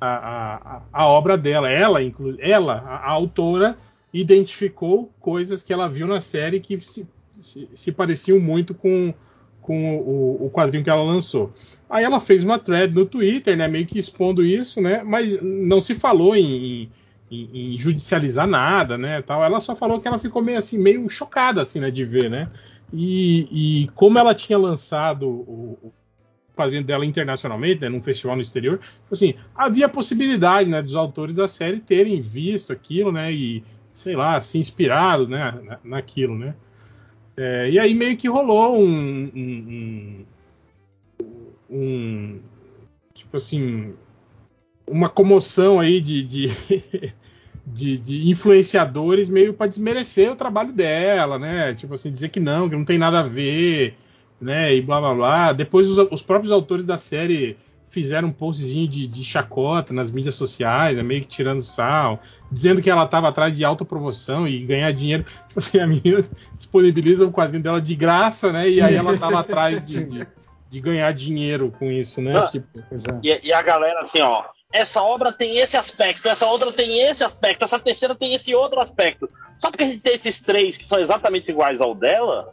A, 0.00 0.06
a, 0.08 0.54
a- 0.76 0.82
a 0.92 1.06
obra 1.06 1.38
dela. 1.38 1.70
Ela, 1.70 2.02
inclu 2.02 2.36
ela 2.40 2.82
a, 2.86 2.96
a 2.96 3.10
autora, 3.12 3.76
identificou 4.12 5.10
coisas 5.20 5.62
que 5.62 5.72
ela 5.72 5.88
viu 5.88 6.06
na 6.06 6.20
série 6.20 6.60
que 6.60 6.78
se, 6.80 7.06
se, 7.40 7.68
se 7.74 7.92
pareciam 7.92 8.38
muito 8.40 8.74
com, 8.74 9.14
com 9.66 9.98
o, 9.98 10.46
o 10.46 10.50
quadrinho 10.50 10.84
que 10.84 10.90
ela 10.90 11.02
lançou. 11.02 11.52
Aí 11.90 12.04
ela 12.04 12.20
fez 12.20 12.44
uma 12.44 12.58
thread 12.58 12.94
no 12.94 13.04
Twitter, 13.04 13.56
né? 13.56 13.66
Meio 13.66 13.84
que 13.84 13.98
expondo 13.98 14.44
isso, 14.44 14.80
né? 14.80 15.02
Mas 15.04 15.42
não 15.42 15.80
se 15.80 15.94
falou 15.94 16.36
em, 16.36 16.88
em, 17.28 17.74
em 17.74 17.78
judicializar 17.78 18.46
nada, 18.46 18.96
né? 18.96 19.20
Tal. 19.22 19.44
Ela 19.44 19.58
só 19.58 19.74
falou 19.74 20.00
que 20.00 20.06
ela 20.06 20.18
ficou 20.20 20.40
meio 20.40 20.58
assim, 20.58 20.78
meio 20.78 21.08
chocada, 21.10 21.62
assim, 21.62 21.80
né? 21.80 21.90
De 21.90 22.04
ver, 22.04 22.30
né? 22.30 22.46
E, 22.92 23.82
e 23.82 23.88
como 23.90 24.18
ela 24.18 24.34
tinha 24.34 24.56
lançado 24.56 25.28
o, 25.28 25.76
o 25.82 25.92
quadrinho 26.56 26.84
dela 26.84 27.04
internacionalmente, 27.04 27.82
né, 27.82 27.88
num 27.88 28.02
festival 28.02 28.36
no 28.36 28.42
exterior, 28.42 28.80
assim, 29.10 29.34
havia 29.54 29.88
possibilidade, 29.88 30.70
né, 30.70 30.80
dos 30.80 30.94
autores 30.94 31.34
da 31.34 31.46
série 31.46 31.80
terem 31.80 32.18
visto 32.20 32.72
aquilo, 32.72 33.12
né, 33.12 33.30
e 33.30 33.62
sei 33.92 34.16
lá, 34.16 34.40
se 34.40 34.58
inspirado, 34.58 35.28
né, 35.28 35.52
na- 35.62 35.78
naquilo, 35.84 36.34
né. 36.38 36.54
É, 37.36 37.70
e 37.70 37.78
aí 37.78 37.94
meio 37.94 38.16
que 38.16 38.28
rolou 38.28 38.78
um, 38.80 39.30
um, 39.34 40.24
um- 41.70 41.76
um- 41.78 42.40
tipo 43.14 43.36
assim, 43.36 43.94
uma 44.86 45.08
comoção 45.08 45.80
aí 45.80 46.00
de, 46.00 46.22
de, 46.24 46.46
de, 47.66 47.98
de 47.98 48.28
influenciadores 48.30 49.28
meio 49.28 49.54
para 49.54 49.68
desmerecer 49.68 50.32
o 50.32 50.36
trabalho 50.36 50.72
dela, 50.72 51.38
né? 51.38 51.74
Tipo 51.74 51.94
assim, 51.94 52.12
dizer 52.12 52.30
que 52.30 52.40
não, 52.40 52.68
que 52.68 52.76
não 52.76 52.84
tem 52.84 52.98
nada 52.98 53.20
a 53.20 53.28
ver, 53.28 53.96
né? 54.40 54.74
E 54.74 54.82
blá 54.82 55.00
blá 55.00 55.14
blá. 55.14 55.52
Depois 55.52 55.88
os, 55.88 55.98
os 56.12 56.22
próprios 56.22 56.52
autores 56.52 56.84
da 56.84 56.98
série 56.98 57.56
fizeram 57.96 58.28
um 58.28 58.32
postzinho 58.32 58.86
de, 58.86 59.06
de 59.06 59.24
chacota 59.24 59.90
nas 59.94 60.10
mídias 60.10 60.34
sociais, 60.34 60.94
né? 60.94 61.02
meio 61.02 61.22
que 61.22 61.28
tirando 61.28 61.62
sal, 61.62 62.20
dizendo 62.52 62.82
que 62.82 62.90
ela 62.90 63.06
estava 63.06 63.30
atrás 63.30 63.56
de 63.56 63.64
autopromoção 63.64 64.46
e 64.46 64.66
ganhar 64.66 64.92
dinheiro. 64.92 65.24
Tipo 65.48 65.60
assim, 65.60 65.78
a 65.78 65.86
menina 65.86 66.22
disponibiliza 66.54 67.24
o 67.24 67.32
quadrinho 67.32 67.62
dela 67.62 67.80
de 67.80 67.96
graça, 67.96 68.52
né? 68.52 68.68
E 68.68 68.82
aí 68.82 68.94
ela 68.94 69.14
estava 69.14 69.40
atrás 69.40 69.82
de, 69.82 70.04
de, 70.04 70.26
de 70.70 70.80
ganhar 70.80 71.10
dinheiro 71.14 71.72
com 71.78 71.90
isso, 71.90 72.20
né? 72.20 72.36
Ah. 72.36 72.48
Tipo, 72.48 72.66
é. 72.78 72.84
E, 73.22 73.46
e 73.46 73.52
a 73.54 73.62
galera 73.62 74.02
assim, 74.02 74.20
ó. 74.20 74.44
Essa 74.70 75.02
obra 75.02 75.32
tem 75.32 75.56
esse 75.56 75.78
aspecto, 75.78 76.28
essa 76.28 76.44
outra 76.44 76.70
tem 76.70 77.00
esse 77.00 77.24
aspecto, 77.24 77.64
essa 77.64 77.78
terceira 77.78 78.14
tem 78.14 78.34
esse 78.34 78.54
outro 78.54 78.78
aspecto. 78.78 79.26
Só 79.56 79.70
porque 79.70 79.84
a 79.84 79.86
gente 79.86 80.02
tem 80.02 80.14
esses 80.14 80.42
três 80.42 80.76
que 80.76 80.84
são 80.84 80.98
exatamente 80.98 81.50
iguais 81.50 81.80
ao 81.80 81.94
dela, 81.94 82.46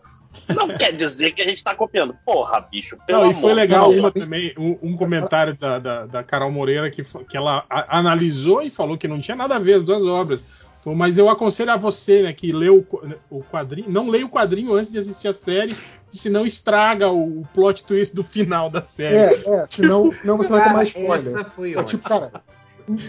não 0.49 0.67
quer 0.77 0.91
dizer 0.93 1.31
que 1.31 1.41
a 1.41 1.45
gente 1.45 1.63
tá 1.63 1.73
copiando. 1.75 2.15
Porra, 2.25 2.59
bicho, 2.61 2.97
pelo 3.05 3.21
Não, 3.23 3.31
e 3.31 3.33
foi 3.33 3.53
legal 3.53 3.91
uma 3.91 4.11
também, 4.11 4.53
um, 4.57 4.77
um 4.81 4.97
comentário 4.97 5.55
da, 5.55 5.79
da, 5.79 6.05
da 6.05 6.23
Carol 6.23 6.51
Moreira 6.51 6.89
que, 6.89 7.03
que 7.03 7.37
ela 7.37 7.65
a- 7.69 7.97
analisou 7.99 8.61
e 8.61 8.69
falou 8.69 8.97
que 8.97 9.07
não 9.07 9.19
tinha 9.19 9.35
nada 9.37 9.55
a 9.55 9.59
ver 9.59 9.73
as 9.75 9.83
duas 9.83 10.05
obras. 10.05 10.45
Falou, 10.83 10.97
mas 10.97 11.17
eu 11.17 11.29
aconselho 11.29 11.71
a 11.71 11.77
você, 11.77 12.23
né, 12.23 12.33
que 12.33 12.51
leu 12.51 12.85
o 13.29 13.37
o 13.37 13.43
quadrinho, 13.43 13.89
não 13.89 14.09
leia 14.09 14.25
o 14.25 14.29
quadrinho 14.29 14.73
antes 14.73 14.91
de 14.91 14.97
assistir 14.99 15.29
a 15.29 15.33
série, 15.33 15.75
senão 16.11 16.45
estraga 16.45 17.09
o, 17.09 17.39
o 17.41 17.47
plot 17.53 17.85
twist 17.85 18.13
do 18.13 18.21
final 18.23 18.69
da 18.69 18.83
série. 18.83 19.15
É, 19.45 19.53
é, 19.61 19.65
senão, 19.67 20.11
senão 20.11 20.37
você 20.37 20.49
vai 20.49 20.63
tomar 20.67 20.83
spoiler. 20.85 21.17
essa 21.27 21.43
foi 21.45 21.69
É, 21.73 21.77
ótima. 21.77 21.87
tipo, 21.89 22.03
cara, 22.03 22.31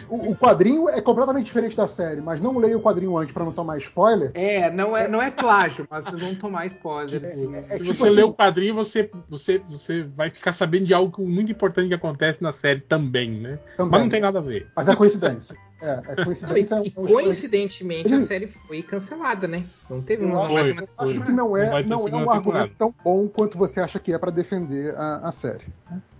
o, 0.09 0.31
o 0.31 0.37
quadrinho 0.37 0.89
é 0.89 1.01
completamente 1.01 1.47
diferente 1.47 1.77
da 1.77 1.87
série, 1.87 2.21
mas 2.21 2.41
não 2.41 2.57
leia 2.59 2.77
o 2.77 2.81
quadrinho 2.83 3.17
antes 3.17 3.33
pra 3.33 3.45
não 3.45 3.53
tomar 3.53 3.79
spoiler. 3.79 4.31
É, 4.35 4.71
não 4.71 4.97
é, 4.97 5.09
não 5.09 5.23
é 5.23 5.31
plágio, 5.31 5.87
mas 5.91 6.05
vocês 6.05 6.21
vão 6.21 6.35
tomar 6.35 6.67
spoilers. 6.67 7.25
É, 7.25 7.27
sim. 7.27 7.55
é 7.55 7.63
Se 7.63 7.79
tipo 7.79 7.95
você 7.95 8.05
assim- 8.05 8.15
lê 8.15 8.23
o 8.23 8.33
quadrinho, 8.33 8.75
você, 8.75 9.11
você, 9.29 9.59
você 9.69 10.03
vai 10.03 10.31
ficar 10.31 10.53
sabendo 10.53 10.87
de 10.87 10.95
algo 10.95 11.27
muito 11.27 11.51
importante 11.53 11.89
que 11.89 11.95
acontece 11.95 12.43
na 12.43 12.53
série 12.53 12.81
também, 12.81 13.31
né? 13.31 13.59
Também. 13.77 13.91
Mas 13.93 14.01
não 14.03 14.09
tem 14.09 14.21
nada 14.21 14.39
a 14.39 14.43
ver. 14.43 14.69
Mas 14.77 14.89
é 14.89 14.97
coincidência. 14.97 15.57
É, 15.83 16.01
é 16.09 16.25
coincidência. 16.25 16.83
e, 16.85 16.91
coincidentemente 16.91 18.07
ele... 18.07 18.15
a 18.15 18.21
série 18.21 18.47
foi 18.47 18.83
cancelada, 18.83 19.47
né? 19.47 19.65
Não 19.91 20.01
teve 20.01 20.25
uma 20.25 20.47
foi, 20.47 20.73
mais 20.73 20.93
Acho 20.97 21.21
que 21.21 21.33
não 21.33 21.57
é, 21.57 21.83
não, 21.83 22.09
não 22.09 22.21
é 22.21 22.25
um 22.25 22.31
argumento 22.31 22.75
tão 22.79 22.95
bom 23.05 23.29
quanto 23.29 23.59
você 23.59 23.81
acha 23.81 23.99
que 23.99 24.13
é 24.13 24.19
para 24.19 24.31
defender 24.31 24.95
a, 24.97 25.29
a 25.29 25.33
série. 25.33 25.65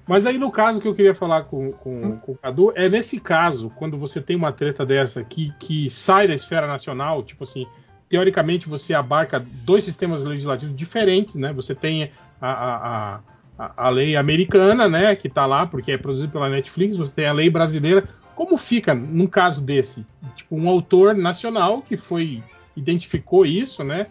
Mas 0.07 0.27
aí 0.27 0.39
no 0.39 0.51
caso 0.51 0.81
que 0.81 0.87
eu 0.87 0.95
queria 0.95 1.15
falar 1.15 1.45
com, 1.45 1.73
com, 1.73 2.19
com, 2.19 2.33
o 2.33 2.37
Cadu, 2.37 2.73
é 2.75 2.89
nesse 2.89 3.19
caso, 3.19 3.71
quando 3.71 3.97
você 3.97 4.21
tem 4.21 4.37
uma 4.37 4.53
treta 4.53 4.85
dessa 4.85 5.25
que, 5.25 5.53
que 5.59 5.89
sai 5.89 6.29
da 6.29 6.35
esfera 6.35 6.67
nacional, 6.67 7.23
tipo 7.23 7.45
assim, 7.45 7.67
teoricamente 8.09 8.69
você 8.69 8.93
abarca 8.93 9.45
dois 9.65 9.83
sistemas 9.85 10.23
legislativos 10.23 10.77
diferentes, 10.77 11.37
né? 11.37 11.53
Você 11.55 11.75
tem 11.75 12.11
a, 12.41 12.53
a, 12.53 13.21
a, 13.59 13.87
a 13.87 13.89
lei 13.89 14.15
americana, 14.15 14.89
né, 14.89 15.17
que 15.17 15.29
está 15.29 15.47
lá 15.47 15.67
porque 15.67 15.93
é 15.93 15.99
produzida 15.99 16.31
pela 16.31 16.51
Netflix, 16.51 16.97
você 16.97 17.13
tem 17.13 17.27
a 17.27 17.33
lei 17.33 17.49
brasileira. 17.49 18.07
Como 18.37 18.59
fica 18.59 18.95
num 18.95 19.27
caso 19.27 19.63
desse? 19.63 20.05
Tipo, 20.37 20.57
um 20.57 20.69
autor 20.69 21.15
nacional 21.15 21.81
que 21.81 21.97
foi 21.97 22.43
identificou 22.77 23.47
isso, 23.47 23.83
né? 23.85 24.09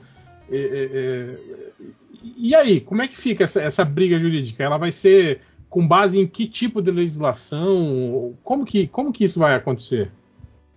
É, 0.50 0.58
é, 0.58 0.90
é 0.94 1.74
e 2.38 2.56
aí, 2.56 2.80
como 2.80 3.02
é 3.02 3.08
que 3.08 3.18
fica 3.18 3.44
essa, 3.44 3.62
essa 3.62 3.84
briga 3.84 4.18
jurídica? 4.18 4.64
Ela 4.64 4.78
vai 4.78 4.92
ser 4.92 5.42
com 5.74 5.88
base 5.88 6.20
em 6.20 6.28
que 6.28 6.46
tipo 6.46 6.84
de 6.84 6.92
legislação? 6.92 8.36
Como 8.44 8.64
que, 8.64 8.88
como 8.88 9.12
que 9.12 9.26
isso 9.26 9.40
vai 9.40 9.56
acontecer? 9.56 10.12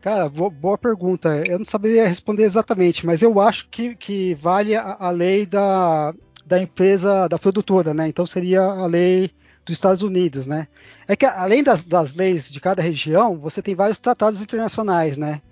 Cara, 0.01 0.27
boa 0.27 0.79
pergunta. 0.79 1.45
Eu 1.47 1.59
não 1.59 1.67
saberia 1.67 2.09
responder 2.09 2.45
exatamente, 2.45 3.05
mas 3.05 3.21
eu 3.21 3.39
acho 3.39 3.69
que, 3.69 3.95
que 3.95 4.33
vale 4.37 4.75
a, 4.75 4.97
a, 4.99 5.11
lei 5.11 5.45
da, 5.45 6.15
da 6.47 6.59
empresa, 6.59 7.29
da 7.29 7.39
produtora, 7.39 7.93
né? 7.93 8.09
Então 8.09 8.25
seria 8.25 8.63
a 8.63 8.87
lei 8.87 9.31
dos 9.67 9.77
Estados 9.77 10.01
Unidos, 10.01 10.47
né? 10.47 10.67
É 11.07 11.15
que 11.15 11.27
além 11.27 11.63
das, 11.63 11.85
das 11.85 12.15
leis 12.15 12.51
de 12.51 12.59
cada 12.59 12.81
região, 12.81 13.37
você 13.39 13.61
tem 13.61 13.75
vários 13.75 13.99
tratados 13.99 14.41
internacionais, 14.41 15.19
né? 15.19 15.43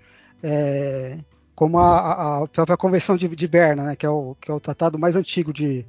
É, 0.41 1.19
como 1.53 1.77
a, 1.77 2.41
a, 2.41 2.47
própria 2.47 2.75
Convenção 2.75 3.15
de, 3.15 3.27
de 3.27 3.47
Berna, 3.47 3.83
né? 3.83 3.95
Que 3.95 4.07
é, 4.07 4.09
o, 4.09 4.35
que 4.41 4.49
é 4.49 4.53
o 4.55 4.59
tratado 4.59 4.97
mais 4.97 5.15
antigo 5.15 5.53
de, 5.53 5.85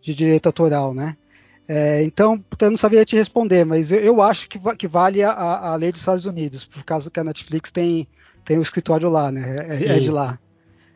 de 0.00 0.14
direito 0.14 0.46
autoral, 0.46 0.94
né? 0.94 1.16
É, 1.72 2.02
então, 2.02 2.44
eu 2.60 2.70
não 2.72 2.76
sabia 2.76 3.04
te 3.04 3.14
responder, 3.14 3.64
mas 3.64 3.92
eu, 3.92 4.00
eu 4.00 4.20
acho 4.20 4.48
que, 4.48 4.58
que 4.74 4.88
vale 4.88 5.22
a, 5.22 5.30
a, 5.30 5.76
lei 5.76 5.92
dos 5.92 6.00
Estados 6.00 6.26
Unidos, 6.26 6.64
por 6.64 6.82
causa 6.82 7.08
que 7.08 7.20
a 7.20 7.22
Netflix 7.22 7.70
tem, 7.70 8.08
tem 8.44 8.58
um 8.58 8.62
escritório 8.62 9.08
lá, 9.08 9.30
né? 9.30 9.68
É, 9.68 9.96
é 9.96 10.00
de 10.00 10.10
lá. 10.10 10.36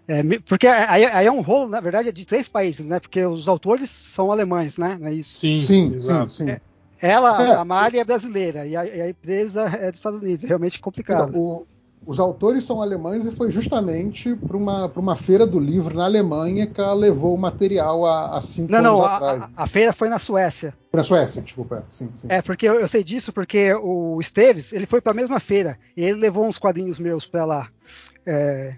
É, 0.08 0.20
porque 0.40 0.66
aí, 0.66 1.04
aí, 1.04 1.26
é 1.28 1.30
um 1.30 1.42
rolo, 1.42 1.68
na 1.68 1.78
verdade, 1.78 2.08
é 2.08 2.12
de 2.12 2.24
três 2.24 2.48
países, 2.48 2.86
né? 2.86 2.98
Porque 2.98 3.24
os 3.24 3.46
autores 3.46 3.88
são 3.88 4.32
alemães, 4.32 4.76
né? 4.76 4.98
Não 5.00 5.06
é 5.06 5.14
isso? 5.14 5.38
Sim, 5.38 5.62
sim, 5.62 6.00
sim. 6.00 6.28
sim. 6.28 6.50
É, 6.50 6.60
ela, 7.00 7.40
é. 7.40 7.54
a 7.54 7.64
Mari, 7.64 8.00
é 8.00 8.04
brasileira 8.04 8.66
e 8.66 8.76
a, 8.76 8.84
e 8.84 9.00
a, 9.00 9.08
empresa 9.08 9.66
é 9.80 9.92
dos 9.92 10.00
Estados 10.00 10.20
Unidos. 10.20 10.42
É 10.42 10.48
realmente 10.48 10.80
complicado. 10.80 11.28
Então, 11.28 11.40
o, 11.40 11.66
os 12.06 12.20
autores 12.20 12.64
são 12.64 12.82
alemães 12.82 13.24
e 13.24 13.30
foi 13.30 13.50
justamente 13.50 14.34
para 14.34 14.56
uma, 14.56 14.86
uma 14.94 15.16
feira 15.16 15.46
do 15.46 15.58
livro 15.58 15.96
na 15.96 16.04
Alemanha 16.04 16.66
que 16.66 16.80
ela 16.80 16.92
levou 16.92 17.34
o 17.34 17.38
material 17.38 18.04
há, 18.04 18.36
há 18.36 18.40
cinco 18.40 18.70
não, 18.70 18.78
anos 18.78 18.90
não, 18.90 19.04
atrás. 19.04 19.40
Não, 19.40 19.46
a, 19.56 19.62
a, 19.62 19.66
feira 19.66 19.92
foi 19.92 20.08
na 20.08 20.18
Suécia. 20.18 20.74
Foi 20.90 20.98
na 20.98 21.04
Suécia, 21.04 21.40
desculpa. 21.42 21.84
Sim, 21.90 22.08
sim. 22.18 22.26
É, 22.28 22.42
porque 22.42 22.68
eu, 22.68 22.74
eu, 22.74 22.88
sei 22.88 23.02
disso 23.02 23.32
porque 23.32 23.72
o 23.74 24.18
Esteves, 24.20 24.72
ele 24.72 24.86
foi 24.86 25.00
para 25.00 25.12
a 25.12 25.14
mesma 25.14 25.40
feira 25.40 25.78
e 25.96 26.04
ele 26.04 26.20
levou 26.20 26.44
uns 26.44 26.58
quadrinhos 26.58 26.98
meus 26.98 27.26
para 27.26 27.44
lá. 27.44 27.68
É, 28.26 28.74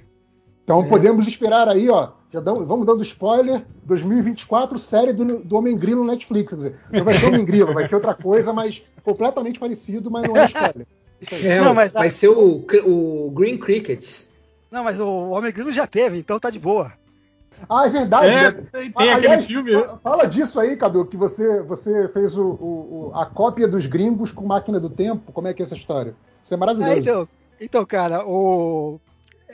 então 0.63 0.83
é. 0.83 0.89
podemos 0.89 1.27
esperar 1.27 1.69
aí, 1.69 1.89
ó. 1.89 2.11
Já 2.33 2.41
dão, 2.41 2.67
vamos 2.67 2.87
dando 2.87 3.03
spoiler, 3.03 3.65
2024, 3.85 4.79
série 4.79 5.13
do, 5.13 5.39
do 5.39 5.57
Homem 5.57 5.77
Grilo 5.77 6.05
no 6.05 6.11
Netflix. 6.11 6.51
Quer 6.51 6.57
dizer, 6.57 6.77
não 6.93 7.05
vai 7.05 7.15
ser 7.15 7.27
Homem 7.27 7.45
Grilo, 7.45 7.73
vai 7.73 7.89
ser 7.89 7.95
outra 7.95 8.15
coisa, 8.15 8.53
mas 8.53 8.83
completamente 9.03 9.59
parecido, 9.59 10.11
mas 10.11 10.29
não 10.29 10.37
é 10.37 10.47
spoiler. 10.47 10.87
É, 11.31 11.61
não, 11.61 11.75
mas 11.75 11.93
vai 11.93 12.09
a... 12.09 12.11
ser 12.11 12.29
o, 12.29 12.65
o 12.85 13.31
Green 13.31 13.59
Cricket. 13.59 14.27
Não, 14.71 14.85
mas 14.85 15.01
o 15.01 15.31
Homem 15.31 15.53
Grilo 15.53 15.73
já 15.73 15.87
teve, 15.87 16.19
então 16.19 16.39
tá 16.39 16.51
de 16.51 16.59
boa. 16.59 16.93
Ah, 17.69 17.87
é 17.87 17.91
verdade. 17.91 18.27
É, 18.27 18.43
né? 18.43 18.53
tem, 18.53 18.93
tem 18.93 19.11
Aliás, 19.11 19.25
aquele 19.25 19.43
filme. 19.43 19.73
Fala 20.03 20.27
disso 20.27 20.61
aí, 20.61 20.77
Cadu, 20.77 21.07
que 21.07 21.17
você, 21.17 21.63
você 21.63 22.09
fez 22.09 22.37
o, 22.37 22.45
o, 22.45 23.13
a 23.15 23.25
cópia 23.25 23.67
dos 23.67 23.87
gringos 23.87 24.31
com 24.31 24.47
máquina 24.47 24.79
do 24.79 24.91
tempo. 24.91 25.33
Como 25.33 25.49
é 25.49 25.55
que 25.55 25.63
é 25.63 25.65
essa 25.65 25.75
história? 25.75 26.15
Isso 26.45 26.53
é 26.53 26.57
maravilhoso. 26.57 26.93
É, 26.93 26.99
então, 26.99 27.29
então, 27.61 27.87
cara, 27.87 28.27
o. 28.27 29.01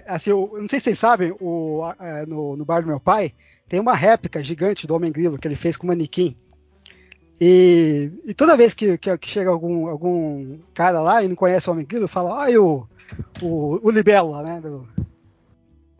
Assim, 0.06 0.30
eu 0.30 0.50
não 0.54 0.68
sei 0.68 0.80
se 0.80 0.84
vocês 0.84 0.98
sabem, 0.98 1.32
o, 1.40 1.82
é, 2.00 2.26
no, 2.26 2.56
no 2.56 2.64
bar 2.64 2.80
do 2.80 2.88
meu 2.88 2.98
pai 2.98 3.32
tem 3.68 3.78
uma 3.78 3.94
réplica 3.94 4.42
gigante 4.42 4.86
do 4.86 4.94
Homem 4.94 5.12
Grilo 5.12 5.38
que 5.38 5.46
ele 5.46 5.56
fez 5.56 5.76
com 5.76 5.86
manequim. 5.86 6.36
E, 7.44 8.12
e 8.24 8.34
toda 8.34 8.56
vez 8.56 8.72
que, 8.72 8.96
que, 8.96 9.18
que, 9.18 9.28
chega 9.28 9.50
algum, 9.50 9.88
algum 9.88 10.60
cara 10.72 11.00
lá 11.00 11.24
e 11.24 11.26
não 11.26 11.34
conhece 11.34 11.68
o 11.68 11.72
Homem 11.72 11.84
Grilo, 11.84 12.06
fala, 12.06 12.46
ah, 12.46 12.60
o, 12.60 12.86
o, 13.42 13.80
o 13.82 13.90
Libélula, 13.90 14.44
né? 14.44 14.60
Do... 14.60 14.86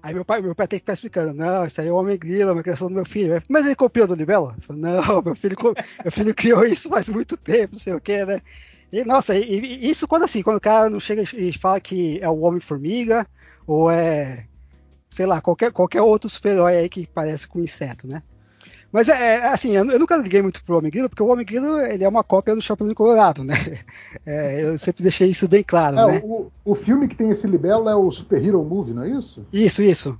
Aí 0.00 0.14
meu 0.14 0.24
pai, 0.24 0.40
meu 0.40 0.54
pai 0.54 0.68
tem 0.68 0.78
que 0.78 0.84
ficar 0.84 0.92
explicando, 0.92 1.34
não, 1.34 1.66
isso 1.66 1.80
aí 1.80 1.88
é 1.88 1.90
o 1.90 1.96
Homem 1.96 2.16
Grilo, 2.16 2.50
é 2.50 2.52
uma 2.52 2.62
criação 2.62 2.86
do 2.86 2.94
meu 2.94 3.04
filho. 3.04 3.42
Mas 3.48 3.66
ele 3.66 3.74
copiou 3.74 4.06
do 4.06 4.14
Libélula? 4.14 4.56
Não, 4.68 5.02
meu 5.20 5.34
filho, 5.34 5.56
meu 6.04 6.12
filho 6.12 6.32
criou 6.32 6.64
isso 6.64 6.88
faz 6.88 7.08
muito 7.08 7.36
tempo, 7.36 7.72
não 7.72 7.80
sei 7.80 7.92
o 7.92 8.00
que, 8.00 8.24
né? 8.24 8.40
E, 8.92 9.04
nossa, 9.04 9.36
e, 9.36 9.42
e 9.42 9.90
isso 9.90 10.06
quando 10.06 10.22
assim, 10.22 10.42
quando 10.42 10.58
o 10.58 10.60
cara 10.60 10.88
não 10.88 11.00
chega 11.00 11.24
e 11.34 11.52
fala 11.58 11.80
que 11.80 12.20
é 12.22 12.28
o 12.28 12.42
Homem-Formiga, 12.42 13.26
ou 13.66 13.90
é, 13.90 14.46
sei 15.10 15.26
lá, 15.26 15.40
qualquer, 15.40 15.72
qualquer 15.72 16.02
outro 16.02 16.30
super-herói 16.30 16.76
aí 16.76 16.88
que 16.88 17.04
parece 17.04 17.48
com 17.48 17.58
inseto, 17.58 18.06
né? 18.06 18.22
Mas 18.92 19.08
é, 19.08 19.36
é 19.36 19.46
assim, 19.46 19.74
eu, 19.74 19.90
eu, 19.90 19.98
nunca 19.98 20.18
liguei 20.18 20.42
muito 20.42 20.62
pro 20.62 20.76
Homem 20.76 20.90
Grilo, 20.90 21.08
porque 21.08 21.22
o 21.22 21.28
Homem 21.28 21.46
Grilo 21.46 21.80
ele 21.80 22.04
é 22.04 22.08
uma 22.08 22.22
cópia 22.22 22.54
do 22.54 22.60
Chapeuzinho 22.60 22.94
Colorado, 22.94 23.42
né? 23.42 23.54
É, 24.26 24.62
eu 24.62 24.76
sempre 24.78 25.02
deixei 25.02 25.30
isso 25.30 25.48
bem 25.48 25.64
claro, 25.64 25.98
é, 25.98 26.06
né? 26.06 26.20
O, 26.22 26.52
o 26.64 26.74
filme 26.74 27.08
que 27.08 27.16
tem 27.16 27.30
esse 27.30 27.46
libelo 27.46 27.88
é 27.88 27.96
o 27.96 28.10
Super 28.10 28.44
Hero 28.44 28.62
Movie, 28.62 28.92
não 28.92 29.04
é 29.04 29.08
isso? 29.08 29.46
Isso, 29.50 29.82
isso. 29.82 30.18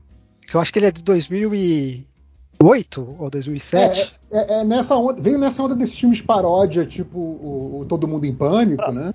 Eu 0.53 0.61
acho 0.61 0.73
que 0.73 0.79
ele 0.79 0.87
é 0.87 0.91
de 0.91 1.03
2008 1.03 3.17
ou 3.19 3.29
2007. 3.29 4.15
É, 4.31 4.39
é, 4.39 4.61
é, 4.61 4.65
nessa 4.65 4.97
onda, 4.97 5.23
veio 5.23 5.39
nessa 5.39 5.63
onda 5.63 5.77
desses 5.77 5.99
filmes 5.99 6.23
paródia, 6.23 6.87
tipo 6.87 7.19
o, 7.19 7.81
o 7.81 7.85
Todo 7.85 8.09
Mundo 8.09 8.25
em 8.25 8.35
Pânico, 8.35 8.83
ah. 8.83 8.93
né? 8.93 9.13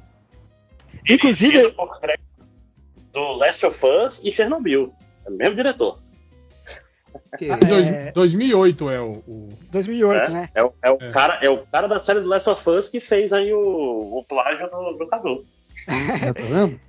Inclusive... 1.10 1.74
Do 3.12 3.34
Last 3.38 3.66
of 3.66 3.84
Us 3.84 4.24
e 4.24 4.32
Chernobyl. 4.32 4.94
É 5.26 5.30
o 5.30 5.34
mesmo 5.34 5.56
diretor. 5.56 5.98
Que, 7.38 7.50
é... 7.52 8.12
2008 8.12 8.90
é 8.90 9.00
o. 9.00 9.12
o... 9.28 9.50
2008, 9.72 10.24
é, 10.24 10.30
né? 10.30 10.50
É, 10.54 10.64
o, 10.64 10.74
é, 10.82 10.92
o 10.92 10.98
é. 11.00 11.12
Cara, 11.12 11.40
é 11.42 11.50
o 11.50 11.58
cara 11.66 11.88
da 11.88 12.00
série 12.00 12.20
do 12.20 12.28
Last 12.28 12.50
of 12.50 12.70
Us 12.70 12.90
que 12.90 13.00
fez 13.00 13.34
aí 13.34 13.54
o, 13.54 13.60
o 13.60 14.24
plágio 14.28 14.70
do, 14.70 14.94
do 14.94 15.08
Cadu. 15.08 15.46
É, 15.88 16.34
tá 16.34 16.42
vendo? 16.42 16.80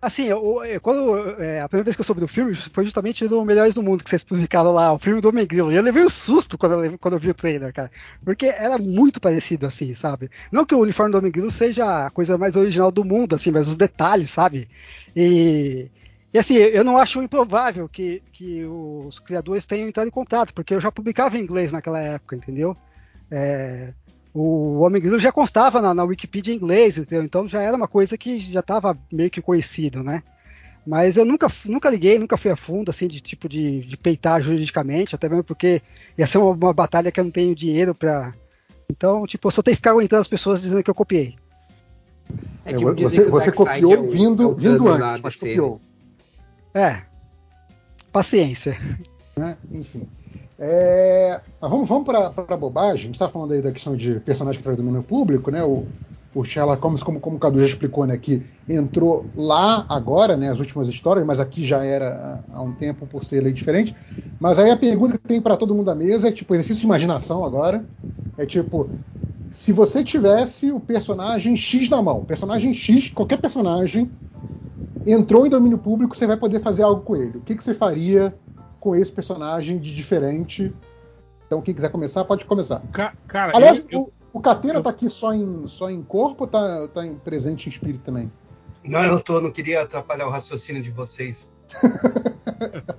Assim, 0.00 0.26
eu, 0.26 0.62
eu, 0.64 0.80
quando, 0.80 1.42
é, 1.42 1.60
a 1.60 1.68
primeira 1.68 1.86
vez 1.86 1.96
que 1.96 2.00
eu 2.00 2.04
soube 2.04 2.20
do 2.20 2.28
filme 2.28 2.54
foi 2.54 2.84
justamente 2.84 3.24
no 3.24 3.44
Melhores 3.44 3.74
do 3.74 3.82
Mundo, 3.82 4.04
que 4.04 4.10
vocês 4.10 4.22
publicaram 4.22 4.72
lá, 4.72 4.92
o 4.92 4.98
filme 4.98 5.20
do 5.20 5.28
Homem 5.28 5.46
Grilo. 5.46 5.72
E 5.72 5.74
eu 5.74 5.82
levei 5.82 6.04
um 6.04 6.08
susto 6.08 6.56
quando 6.56 6.84
eu, 6.84 6.98
quando 6.98 7.14
eu 7.14 7.20
vi 7.20 7.30
o 7.30 7.34
trailer, 7.34 7.72
cara. 7.72 7.90
Porque 8.24 8.46
era 8.46 8.78
muito 8.78 9.20
parecido, 9.20 9.66
assim, 9.66 9.94
sabe? 9.94 10.30
Não 10.52 10.66
que 10.66 10.74
o 10.74 10.80
uniforme 10.80 11.10
do 11.10 11.18
Homem 11.18 11.32
Grilo 11.32 11.50
seja 11.50 12.06
a 12.06 12.10
coisa 12.10 12.38
mais 12.38 12.54
original 12.56 12.92
do 12.92 13.04
mundo, 13.04 13.34
assim, 13.34 13.50
mas 13.50 13.68
os 13.68 13.76
detalhes, 13.76 14.30
sabe? 14.30 14.68
E 15.16 15.88
e 16.36 16.38
assim, 16.38 16.56
eu 16.56 16.84
não 16.84 16.98
acho 16.98 17.22
improvável 17.22 17.88
que, 17.88 18.22
que 18.30 18.62
os 18.62 19.18
criadores 19.18 19.64
tenham 19.64 19.88
entrado 19.88 20.06
em 20.06 20.10
contato, 20.10 20.52
porque 20.52 20.74
eu 20.74 20.80
já 20.82 20.92
publicava 20.92 21.38
em 21.38 21.40
inglês 21.40 21.72
naquela 21.72 21.98
época, 21.98 22.36
entendeu? 22.36 22.76
É, 23.30 23.94
o 24.34 24.80
Homem 24.80 25.00
Grilo 25.00 25.18
já 25.18 25.32
constava 25.32 25.80
na, 25.80 25.94
na 25.94 26.04
Wikipedia 26.04 26.52
em 26.52 26.58
inglês, 26.58 26.98
entendeu? 26.98 27.24
Então 27.24 27.48
já 27.48 27.62
era 27.62 27.74
uma 27.74 27.88
coisa 27.88 28.18
que 28.18 28.38
já 28.38 28.60
estava 28.60 28.98
meio 29.10 29.30
que 29.30 29.40
conhecido, 29.40 30.02
né? 30.02 30.22
Mas 30.86 31.16
eu 31.16 31.24
nunca, 31.24 31.50
nunca 31.64 31.88
liguei, 31.88 32.18
nunca 32.18 32.36
fui 32.36 32.50
a 32.50 32.56
fundo, 32.56 32.90
assim, 32.90 33.08
de 33.08 33.22
tipo 33.22 33.48
de, 33.48 33.80
de 33.86 33.96
peitar 33.96 34.42
juridicamente, 34.42 35.14
até 35.14 35.30
mesmo 35.30 35.42
porque 35.42 35.80
ia 36.18 36.26
ser 36.26 36.36
uma, 36.36 36.50
uma 36.50 36.74
batalha 36.74 37.10
que 37.10 37.18
eu 37.18 37.24
não 37.24 37.30
tenho 37.30 37.54
dinheiro 37.54 37.94
para. 37.94 38.34
Então, 38.90 39.26
tipo, 39.26 39.48
eu 39.48 39.52
só 39.52 39.62
tenho 39.62 39.74
que 39.74 39.78
ficar 39.78 39.92
aguentando 39.92 40.20
as 40.20 40.28
pessoas 40.28 40.60
dizendo 40.60 40.82
que 40.82 40.90
eu 40.90 40.94
copiei. 40.94 41.34
É, 42.62 42.74
tipo, 42.76 42.94
você, 42.94 43.24
você 43.24 43.50
copiou 43.50 43.94
é 43.94 43.98
o, 44.00 44.06
vindo, 44.06 44.42
é 44.42 44.46
o 44.46 44.54
vindo 44.54 44.86
antes, 44.86 45.22
mas 45.22 45.36
copiou. 45.36 45.80
É. 46.76 47.00
Paciência. 48.12 48.78
Né? 49.34 49.56
Enfim. 49.72 50.06
É, 50.58 51.40
vamos 51.58 51.88
vamos 51.88 52.04
para 52.04 52.32
a 52.36 52.56
bobagem. 52.56 52.92
A 52.92 53.06
gente 53.06 53.14
está 53.14 53.28
falando 53.28 53.52
aí 53.52 53.62
da 53.62 53.72
questão 53.72 53.96
de 53.96 54.20
personagem 54.20 54.58
que 54.58 54.62
traz 54.62 54.76
domínio 54.76 55.02
público, 55.02 55.50
né? 55.50 55.64
O, 55.64 55.86
o 56.34 56.44
Sherlock 56.44 56.82
Holmes, 56.82 57.02
como, 57.02 57.18
como 57.18 57.36
o 57.36 57.38
Cadu 57.38 57.58
já 57.60 57.66
explicou, 57.66 58.06
né, 58.06 58.18
que 58.18 58.42
entrou 58.68 59.24
lá 59.34 59.86
agora, 59.88 60.36
né, 60.36 60.50
as 60.50 60.58
últimas 60.58 60.86
histórias, 60.86 61.24
mas 61.24 61.40
aqui 61.40 61.64
já 61.64 61.82
era 61.82 62.44
há 62.52 62.60
um 62.60 62.72
tempo 62.72 63.06
por 63.06 63.24
ser 63.24 63.42
lei 63.42 63.54
diferente. 63.54 63.96
Mas 64.38 64.58
aí 64.58 64.70
a 64.70 64.76
pergunta 64.76 65.16
que 65.16 65.26
tem 65.26 65.40
para 65.40 65.56
todo 65.56 65.74
mundo 65.74 65.86
da 65.86 65.94
mesa 65.94 66.28
é 66.28 66.32
tipo 66.32 66.54
exercício 66.54 66.80
de 66.80 66.84
imaginação 66.84 67.42
agora. 67.42 67.82
É 68.36 68.44
tipo, 68.44 68.90
se 69.66 69.72
você 69.72 70.04
tivesse 70.04 70.70
o 70.70 70.78
personagem 70.78 71.56
X 71.56 71.88
na 71.88 72.00
mão, 72.00 72.24
personagem 72.24 72.72
X, 72.72 73.10
qualquer 73.10 73.36
personagem 73.38 74.08
entrou 75.04 75.44
em 75.44 75.50
domínio 75.50 75.76
público, 75.76 76.16
você 76.16 76.24
vai 76.24 76.36
poder 76.36 76.60
fazer 76.60 76.84
algo 76.84 77.02
com 77.02 77.16
ele. 77.16 77.38
O 77.38 77.40
que, 77.40 77.56
que 77.56 77.64
você 77.64 77.74
faria 77.74 78.32
com 78.78 78.94
esse 78.94 79.10
personagem 79.10 79.80
de 79.80 79.92
diferente? 79.92 80.72
Então, 81.48 81.60
quem 81.60 81.74
quiser 81.74 81.88
começar, 81.88 82.24
pode 82.24 82.44
começar. 82.44 82.80
Ca 82.92 83.12
cara, 83.26 83.56
Aliás, 83.56 83.82
eu, 83.90 84.02
o, 84.02 84.12
o 84.34 84.40
Catena 84.40 84.78
eu... 84.78 84.84
tá 84.84 84.90
aqui 84.90 85.08
só 85.08 85.34
em, 85.34 85.66
só 85.66 85.90
em 85.90 86.00
corpo 86.00 86.44
ou 86.44 86.48
tá, 86.48 86.86
tá 86.86 87.04
em 87.04 87.16
presente 87.16 87.66
em 87.66 87.72
espírito 87.72 88.04
também? 88.04 88.30
Não, 88.84 89.02
eu 89.02 89.20
tô, 89.20 89.40
não 89.40 89.50
queria 89.50 89.82
atrapalhar 89.82 90.28
o 90.28 90.30
raciocínio 90.30 90.80
de 90.80 90.92
vocês. 90.92 91.50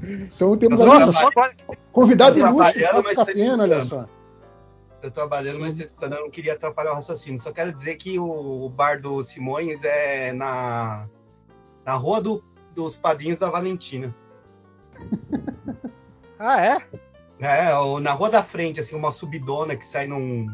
Então 0.00 0.56
temos 0.56 0.78
Nossa, 0.78 1.06
aí 1.06 1.12
só 1.12 1.28
agora- 1.28 1.54
convidado 1.92 2.38
ilustre, 2.38 2.82
mas 3.04 3.14
tá 3.16 3.24
Safena, 3.24 3.64
olha 3.64 3.84
só. 3.84 4.06
Eu 5.00 5.10
tô 5.10 5.10
trabalhando, 5.12 5.60
mas 5.60 5.76
vocês 5.76 5.94
eu 6.00 6.10
não 6.10 6.30
queria 6.30 6.54
atrapalhar 6.54 6.90
o 6.92 6.94
raciocínio. 6.94 7.38
Só 7.38 7.52
quero 7.52 7.72
dizer 7.72 7.96
que 7.96 8.18
o, 8.18 8.64
o 8.64 8.68
bar 8.68 9.00
do 9.00 9.22
Simões 9.22 9.84
é 9.84 10.32
na, 10.32 11.08
na 11.84 11.94
rua 11.94 12.20
do- 12.20 12.42
dos 12.74 12.96
padrinhos 12.98 13.38
da 13.38 13.50
Valentina. 13.50 14.14
Ah, 16.40 16.64
é? 16.64 16.86
É, 17.40 17.74
ou 17.74 17.98
na 17.98 18.12
rua 18.12 18.30
da 18.30 18.44
frente, 18.44 18.78
assim, 18.78 18.94
uma 18.94 19.10
subidona 19.10 19.74
que 19.74 19.84
sai 19.84 20.06
num 20.06 20.46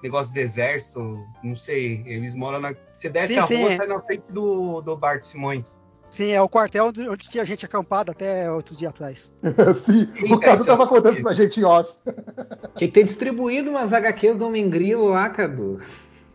negócio 0.00 0.32
do 0.32 0.38
exército, 0.38 1.00
não 1.42 1.56
sei, 1.56 2.04
eles 2.06 2.32
moram 2.32 2.60
na... 2.60 2.76
Você 2.96 3.08
desce 3.08 3.32
Sim, 3.34 3.38
a 3.40 3.42
sim, 3.42 3.56
rua, 3.56 3.72
é. 3.72 3.76
sai 3.76 3.86
na 3.88 4.00
frente 4.00 4.22
do, 4.30 4.80
do 4.82 4.96
bar 4.96 5.18
do 5.18 5.26
Simões. 5.26 5.80
Sim, 6.10 6.30
é 6.30 6.40
o 6.40 6.48
quartel 6.48 6.86
onde, 6.86 7.28
tinha 7.28 7.44
gente 7.44 7.64
acampado 7.64 8.10
até 8.10 8.50
outro 8.50 8.76
dia 8.76 8.88
atrás. 8.88 9.32
Sim, 9.74 10.08
o 10.32 10.38
Cadu 10.38 10.56
isso 10.56 10.66
tava 10.66 10.86
contando 10.86 11.14
isso 11.14 11.22
pra 11.22 11.34
gente 11.34 11.60
em 11.60 11.64
off. 11.64 11.92
Tinha 12.76 12.88
que 12.88 12.94
ter 12.94 13.04
distribuído 13.04 13.70
umas 13.70 13.92
HQs 13.92 14.38
do 14.38 14.46
Homem 14.46 14.68
Grilo 14.70 15.08
lá, 15.08 15.28
Cadu. 15.30 15.80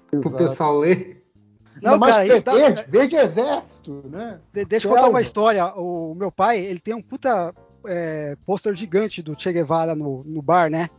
Pro 0.10 0.19
Exato. 0.19 0.38
pessoal 0.38 0.80
ler. 0.80 1.23
Não, 1.81 1.98
mas 1.98 2.11
cara, 2.11 2.27
isso 2.27 2.43
dá- 2.43 2.84
verde, 2.88 3.15
exército, 3.15 4.03
né? 4.10 4.39
De- 4.53 4.65
deixa 4.65 4.88
eu 4.88 4.91
contar 4.91 5.10
uma 5.10 5.22
história. 5.22 5.65
O 5.76 6.14
meu 6.15 6.31
pai, 6.31 6.60
ele 6.60 6.80
tem 6.80 6.93
um 6.93 7.02
puta 7.02 7.53
é, 7.88 8.35
pôster 8.45 8.76
gigante 8.76 9.22
do 9.22 9.39
Che 9.39 9.52
Guevara 9.52 9.95
no, 9.95 10.23
no 10.26 10.41
bar, 10.41 10.69
né? 10.69 10.89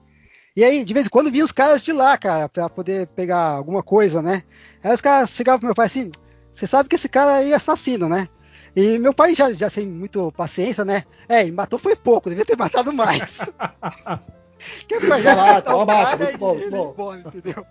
E 0.57 0.65
aí, 0.65 0.85
de 0.85 0.93
vez 0.93 1.07
em 1.07 1.11
quando, 1.11 1.31
vinha 1.31 1.44
os 1.44 1.53
caras 1.53 1.82
de 1.82 1.93
lá, 1.93 2.16
cara, 2.19 2.49
pra 2.49 2.69
poder 2.69 3.07
pegar 3.09 3.53
alguma 3.53 3.82
coisa, 3.82 4.20
né? 4.20 4.43
Aí 4.82 4.93
os 4.93 5.01
caras 5.01 5.31
chegavam 5.31 5.61
pro 5.61 5.69
meu 5.69 5.74
pai 5.74 5.86
assim: 5.86 6.11
você 6.53 6.66
sabe 6.66 6.89
que 6.89 6.97
esse 6.97 7.09
cara 7.09 7.36
aí 7.36 7.53
é 7.53 7.55
assassino, 7.55 8.09
né? 8.09 8.28
E 8.74 8.99
meu 8.99 9.12
pai 9.12 9.35
já, 9.35 9.53
já 9.53 9.69
sem 9.69 9.86
muito 9.86 10.32
paciência, 10.32 10.85
né? 10.85 11.05
É, 11.28 11.43
ele 11.43 11.53
matou 11.53 11.78
foi 11.78 11.94
pouco, 11.94 12.28
devia 12.31 12.44
ter 12.44 12.57
matado 12.57 12.93
mais. 12.93 13.39
que 14.89 14.99
pra 15.01 15.20
já 15.20 15.59
o 15.66 15.77
ó, 15.78 15.85
Marco, 15.85 16.19
cara 16.19 16.32
e 16.32 16.36
bom, 16.36 16.55
ele 16.55 16.70
bom. 16.70 16.90
embora, 16.93 17.20
entendeu? 17.20 17.66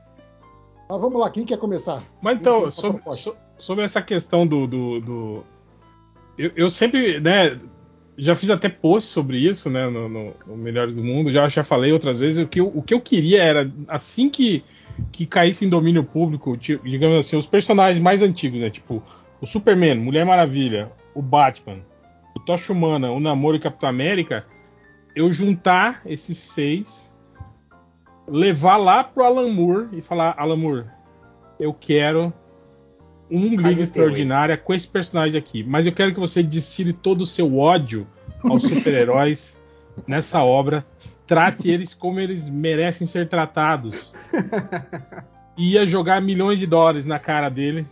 Mas 0.90 1.02
vamos 1.02 1.20
lá, 1.22 1.30
quem 1.30 1.46
quer 1.46 1.58
começar? 1.58 2.04
Mas 2.22 2.38
então, 2.40 2.70
sobre, 2.70 3.02
so- 3.16 3.36
sobre 3.58 3.84
essa 3.86 4.02
questão 4.02 4.46
do. 4.46 4.68
do, 4.68 5.00
do- 5.00 5.44
Eu, 6.38 6.52
eu 6.56 6.70
sempre, 6.70 7.20
né, 7.20 7.58
já 8.18 8.36
fiz 8.36 8.50
até 8.50 8.70
post 8.70 9.10
sobre 9.10 9.38
isso, 9.38 9.70
né, 9.70 9.90
no, 9.90 10.08
no- 10.10 10.34
no 10.46 10.58
Melhores 10.58 10.94
do 10.94 11.04
Mundo, 11.04 11.32
já, 11.32 11.48
já 11.50 11.64
falei 11.64 11.92
outras 11.92 12.20
vezes. 12.20 12.44
O 12.44 12.48
que, 12.48 12.60
eu, 12.60 12.68
o 12.76 12.82
que 12.84 12.94
eu 12.94 13.02
queria 13.02 13.42
era, 13.42 13.72
assim 13.88 14.30
que, 14.30 14.64
que 15.12 15.26
caísse 15.26 15.66
em 15.66 15.70
domínio 15.70 16.04
público, 16.04 16.56
ti- 16.58 16.80
digamos 16.84 17.26
assim, 17.26 17.38
os 17.38 17.46
personagens 17.46 18.04
mais 18.04 18.22
antigos, 18.22 18.60
né, 18.60 18.70
tipo 18.70 19.02
o 19.42 19.48
Superman, 19.48 19.96
Mulher 19.96 20.26
Maravilha, 20.26 20.92
o 21.16 21.22
Batman, 21.22 21.80
o 22.36 22.40
Tocha 22.40 22.72
Humana, 22.72 23.12
o 23.12 23.20
Namoro 23.20 23.58
e 23.58 23.60
o 23.60 23.62
Capitão 23.62 23.90
América, 23.90 24.46
eu 25.16 25.32
juntar 25.32 26.02
esses 26.06 26.38
seis, 26.38 27.14
levar 28.28 28.78
lá 28.78 29.04
pro 29.04 29.24
Alan 29.24 29.50
Moore 29.50 29.90
e 29.94 30.02
falar: 30.02 30.36
Alan 30.38 30.58
Moore, 30.58 30.86
eu 31.60 31.74
quero 31.74 32.32
um 33.30 33.56
Liga 33.56 33.82
Extraordinária 33.82 34.58
com 34.58 34.74
esse 34.74 34.88
personagem 34.88 35.38
aqui, 35.38 35.64
mas 35.64 35.86
eu 35.88 35.94
quero 35.94 36.14
que 36.14 36.20
você 36.20 36.44
destile 36.44 36.94
todo 36.94 37.22
o 37.22 37.26
seu 37.26 37.58
ódio 37.58 38.06
aos 38.44 38.64
super-heróis 38.64 39.58
nessa 40.08 40.44
obra, 40.44 40.86
trate 41.26 41.70
eles 41.70 41.94
como 41.94 42.20
eles 42.20 42.50
merecem 42.50 43.08
ser 43.08 43.28
tratados. 43.28 44.14
Ia 45.58 45.86
jogar 45.86 46.22
milhões 46.22 46.60
de 46.60 46.66
dólares 46.66 47.06
na 47.06 47.20
cara 47.20 47.50
dele, 47.50 47.86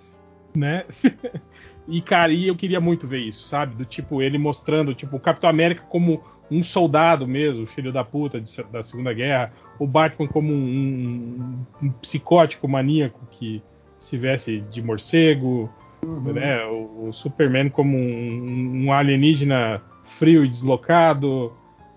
né? 0.55 0.85
E, 1.91 2.03
cara, 2.03 2.31
e 2.31 2.47
eu 2.47 2.55
queria 2.55 2.79
muito 2.79 3.07
ver 3.07 3.17
isso, 3.17 3.47
sabe? 3.47 3.73
Do 3.75 3.83
tipo, 3.83 4.21
ele 4.21 4.37
mostrando, 4.37 4.93
tipo, 4.93 5.15
o 5.15 5.19
Capitão 5.19 5.49
América 5.49 5.81
como 5.89 6.21
um 6.51 6.61
soldado 6.63 7.27
mesmo, 7.27 7.65
filho 7.65 7.91
da 7.91 8.03
puta 8.03 8.39
de- 8.39 8.63
da 8.71 8.83
Segunda 8.83 9.11
Guerra, 9.11 9.51
o 9.79 9.87
Batman 9.87 10.27
como 10.27 10.53
um, 10.53 10.55
um- 11.81 11.87
um 11.87 11.89
psicótico 11.93 12.67
maníaco 12.67 13.19
que 13.31 13.63
se 13.97 14.17
veste 14.17 14.59
de 14.71 14.83
morcego, 14.83 15.67
né? 16.31 16.63
O, 16.65 17.07
o 17.07 17.11
Superman 17.11 17.69
como 17.69 17.97
um, 17.97 18.83
um 18.85 18.93
alienígena 18.93 19.81
frio 20.03 20.45
e 20.45 20.47
deslocado, 20.47 21.51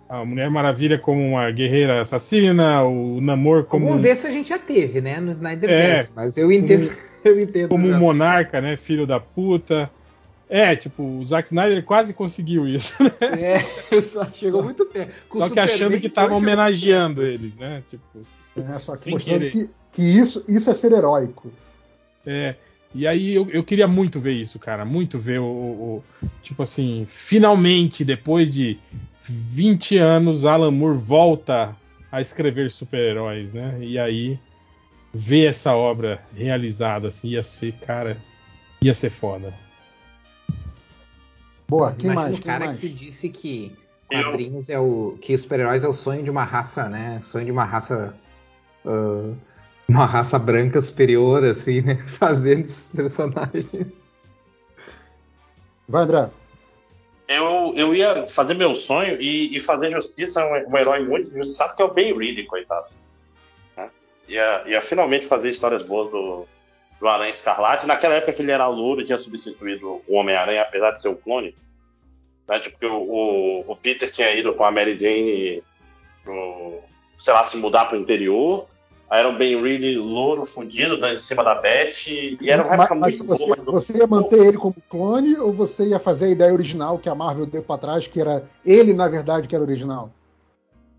a 0.09 0.25
Mulher 0.25 0.49
Maravilha 0.51 0.99
como 0.99 1.21
uma 1.21 1.51
guerreira 1.51 2.01
assassina, 2.01 2.83
o 2.83 3.21
Namor 3.21 3.65
como 3.65 3.85
Alguns 3.85 3.99
um- 3.99 4.03
desses 4.03 4.25
a 4.25 4.31
gente 4.33 4.49
já 4.49 4.59
teve, 4.59 5.03
né? 5.03 5.21
No 5.21 5.33
Snyder 5.33 5.69
É, 5.69 6.07
mas 6.17 6.39
eu 6.39 6.51
entendo. 6.51 6.91
eu 7.29 7.41
entendo. 7.41 7.69
como 7.71 7.87
um 7.87 7.91
já. 7.93 7.99
monarca, 7.99 8.61
né? 8.61 8.77
Filho 8.77 9.07
da 9.07 9.19
puta. 9.21 9.91
É, 10.49 10.77
tipo, 10.77 11.03
o 11.03 11.25
Zack 11.25 11.49
Snyder 11.49 11.83
quase 11.83 12.13
conseguiu 12.13 12.69
isso, 12.69 12.95
né? 13.03 13.11
É, 13.91 14.01
só 14.03 14.27
chegou 14.27 14.63
muito 14.63 14.85
perto. 14.85 15.15
Com 15.29 15.39
Só 15.39 15.49
que 15.49 15.59
achando 15.59 15.99
que 15.99 16.09
tava 16.11 16.27
chegou- 16.29 16.39
homenageando 16.39 17.23
eles, 17.25 17.55
né? 17.57 17.83
Tipo, 17.89 18.03
É, 18.57 18.79
só 18.79 18.95
que 18.97 19.11
mostrando 19.13 19.39
querer. 19.41 19.51
que, 19.53 19.71
que 19.95 20.03
isso, 20.03 20.45
isso 20.47 20.69
é 20.69 20.75
ser 20.75 20.93
heróico. 20.93 21.51
é. 22.27 22.55
E 22.95 23.07
aí 23.07 23.35
eu, 23.35 23.49
eu 23.51 23.65
queria 23.65 23.89
muito 23.89 24.21
ver 24.21 24.35
isso, 24.35 24.59
cara. 24.59 24.85
Muito 24.85 25.19
ver 25.19 25.41
o, 25.41 25.45
o- 25.45 26.05
o- 26.23 26.29
Tipo 26.43 26.63
assim, 26.63 27.07
finalmente, 27.09 28.05
depois 28.05 28.53
de 28.53 28.79
20 29.27 29.97
anos, 29.97 30.45
Alan 30.45 30.71
Moore 30.71 30.99
volta 30.99 31.75
a 32.11 32.21
escrever 32.21 32.71
super-heróis, 32.71 33.51
né? 33.51 33.79
E 33.81 33.99
aí, 33.99 34.39
ver 35.13 35.47
essa 35.47 35.75
obra 35.75 36.23
realizada, 36.35 37.09
assim, 37.09 37.29
ia 37.31 37.43
ser, 37.45 37.73
cara. 37.75 38.17
Ia 38.83 38.95
ser 38.95 39.11
foda. 39.11 39.53
Boa, 41.69 41.93
quem 41.93 42.11
Imagina 42.11 42.29
mais? 42.31 42.39
o 42.39 42.43
cara 42.43 42.67
mais? 42.67 42.79
que 42.81 42.89
disse 42.89 43.29
que 43.29 43.77
Eu- 44.11 44.25
quadrinhos 44.25 44.69
é 44.69 44.79
o. 44.79 45.17
que 45.21 45.35
os 45.35 45.43
super-heróis 45.43 45.85
é 45.85 45.89
o 45.89 45.93
sonho 45.93 46.23
de 46.23 46.31
uma 46.31 46.45
raça, 46.45 46.89
né? 46.89 47.23
Sonho 47.27 47.45
de 47.47 47.53
uma 47.53 47.65
raça. 47.65 48.15
ah, 48.85 49.33
uma 49.89 50.07
raça 50.07 50.39
branca 50.39 50.81
superior, 50.81 51.45
assim, 51.45 51.83
né? 51.83 51.97
Fazendo 52.19 52.65
esses 52.65 52.91
personagens. 52.95 54.15
Vai, 55.89 56.03
André. 56.05 56.31
Eu, 57.29 57.73
eu 57.77 57.95
ia 57.95 58.27
fazer 58.31 58.55
meu 58.55 58.75
sonho 58.77 59.21
e, 59.21 59.57
e 59.57 59.61
fazer 59.61 59.91
justiça 59.93 60.41
a 60.43 60.47
um, 60.47 60.71
um 60.71 60.77
herói 60.79 61.05
muito 61.07 61.31
injustiçado, 61.35 61.75
que 61.77 61.83
é 61.83 61.85
o 61.85 61.93
Ben 61.93 62.17
Reilly, 62.17 62.45
coitado. 62.47 62.87
Ia, 64.33 64.63
ia 64.67 64.81
finalmente 64.81 65.27
fazer 65.27 65.51
histórias 65.51 65.83
boas 65.83 66.11
do, 66.11 66.47
do 66.99 67.07
Aranha 67.07 67.31
Escarlate. 67.31 67.87
Naquela 67.87 68.15
época 68.15 68.33
que 68.33 68.41
ele 68.41 68.51
era 68.51 68.67
louro 68.67 69.03
e 69.03 69.05
tinha 69.05 69.19
substituído 69.19 70.01
o 70.09 70.15
Homem-Aranha, 70.15 70.63
apesar 70.63 70.93
de 70.93 71.03
ser 71.03 71.09
o 71.09 71.17
clone. 71.17 71.55
Né? 72.49 72.61
Tipo, 72.61 72.87
o, 72.87 73.71
o, 73.71 73.77
Peter 73.77 74.11
tinha 74.11 74.35
ido 74.35 74.55
com 74.55 74.65
a 74.65 74.71
Mary 74.71 74.97
Jane 74.99 75.63
pro, 76.25 76.79
sei 77.21 77.33
lá, 77.35 77.45
se 77.45 77.59
mudar 77.59 77.87
pro 77.87 77.99
interior. 77.99 78.67
Aí 79.11 79.19
era 79.19 79.29
o 79.29 79.37
Ben 79.37 79.61
Reilly 79.61 79.97
louro, 79.97 80.47
fudido, 80.47 80.97
né, 80.97 81.13
em 81.13 81.19
cima 81.19 81.45
da 81.45 81.55
Beth. 81.55 82.07
E 82.09 82.39
era 82.49 82.65
uma 82.65 82.75
época 82.75 82.95
mas 82.95 83.19
muito 83.19 83.27
você, 83.27 83.45
boa. 83.45 83.73
você 83.73 83.99
ia 83.99 84.07
manter 84.07 84.39
ele 84.39 84.57
como 84.57 84.75
clone 84.89 85.37
ou 85.37 85.53
você 85.53 85.89
ia 85.89 85.99
fazer 85.99 86.25
a 86.25 86.31
ideia 86.31 86.55
original 86.55 86.99
que 86.99 87.11
a 87.11 87.15
Marvel 87.15 87.45
deu 87.45 87.63
pra 87.63 87.77
trás, 87.77 88.07
que 88.07 88.19
era 88.19 88.49
ele, 88.65 88.95
na 88.95 89.09
verdade, 89.09 89.47
que 89.47 89.55
era 89.55 89.63
original? 89.63 90.11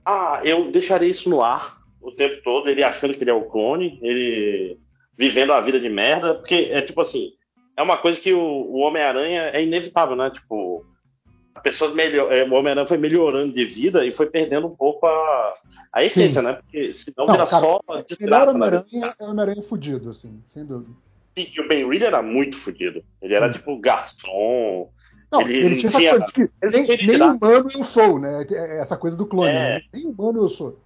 Ah, 0.05 0.41
eu 0.43 0.71
deixaria 0.71 1.09
isso 1.09 1.27
no 1.27 1.41
ar 1.41 1.82
o 2.03 2.11
tempo 2.11 2.41
todo, 2.43 2.69
ele 2.69 2.83
achando 2.83 3.13
que 3.13 3.23
ele 3.23 3.31
é 3.31 3.33
o 3.33 3.45
clone, 3.45 3.99
ele 4.01 4.77
vivendo 5.17 5.53
a 5.53 5.61
vida 5.61 5.79
de 5.79 5.89
merda, 5.89 6.35
porque 6.35 6.69
é 6.71 6.81
tipo 6.81 7.01
assim, 7.01 7.31
é 7.77 7.81
uma 7.81 7.97
coisa 7.97 8.19
que 8.19 8.33
o, 8.33 8.39
o 8.39 8.77
Homem-Aranha 8.79 9.49
é 9.53 9.63
inevitável, 9.63 10.15
né? 10.15 10.29
Tipo, 10.31 10.85
a 11.55 11.59
pessoa 11.59 11.93
melhor, 11.93 12.31
é, 12.31 12.43
o 12.43 12.53
Homem-Aranha 12.53 12.87
foi 12.87 12.97
melhorando 12.97 13.53
de 13.53 13.65
vida 13.65 14.05
e 14.05 14.13
foi 14.13 14.27
perdendo 14.27 14.67
um 14.67 14.75
pouco 14.75 15.05
a, 15.05 15.53
a 15.91 16.03
essência, 16.03 16.41
né? 16.41 16.53
Porque 16.53 16.93
senão 16.93 17.25
Não, 17.25 17.33
vira 17.33 17.47
cara, 17.47 17.61
só 17.61 17.79
O 17.87 17.91
melhor 17.91 18.05
desgraça, 18.05 18.57
né? 18.57 18.65
Homem-Aranha 18.67 19.15
é 19.19 19.23
o 19.23 19.29
Homem-Aranha 19.29 19.63
fudido, 19.63 20.09
assim, 20.09 20.41
sem 20.45 20.65
dúvida. 20.65 20.91
E 21.35 21.59
o 21.59 21.67
Ben 21.67 21.87
Reilly 21.87 22.05
era 22.05 22.21
muito 22.21 22.59
fodido. 22.59 23.03
Ele 23.21 23.35
era 23.35 23.51
tipo 23.51 23.79
Gaston. 23.79 24.91
Não, 25.31 25.41
Ele 25.41 25.57
ele, 25.57 25.75
tinha 25.77 25.91
tinha- 25.91 26.09
essa 26.11 26.19
coisa 26.19 26.27
de 26.27 26.47
que 26.47 26.97
nem, 27.07 27.07
nem 27.07 27.21
humano 27.21 27.71
eu 27.73 27.83
sou, 27.83 28.19
né? 28.19 28.45
É 28.51 28.79
Essa 28.79 28.95
coisa 28.95 29.17
do 29.17 29.25
clone. 29.25 29.49
É. 29.49 29.53
né? 29.53 29.81
Nem 29.91 30.05
humano 30.05 30.43
eu 30.43 30.49
sou. 30.49 30.79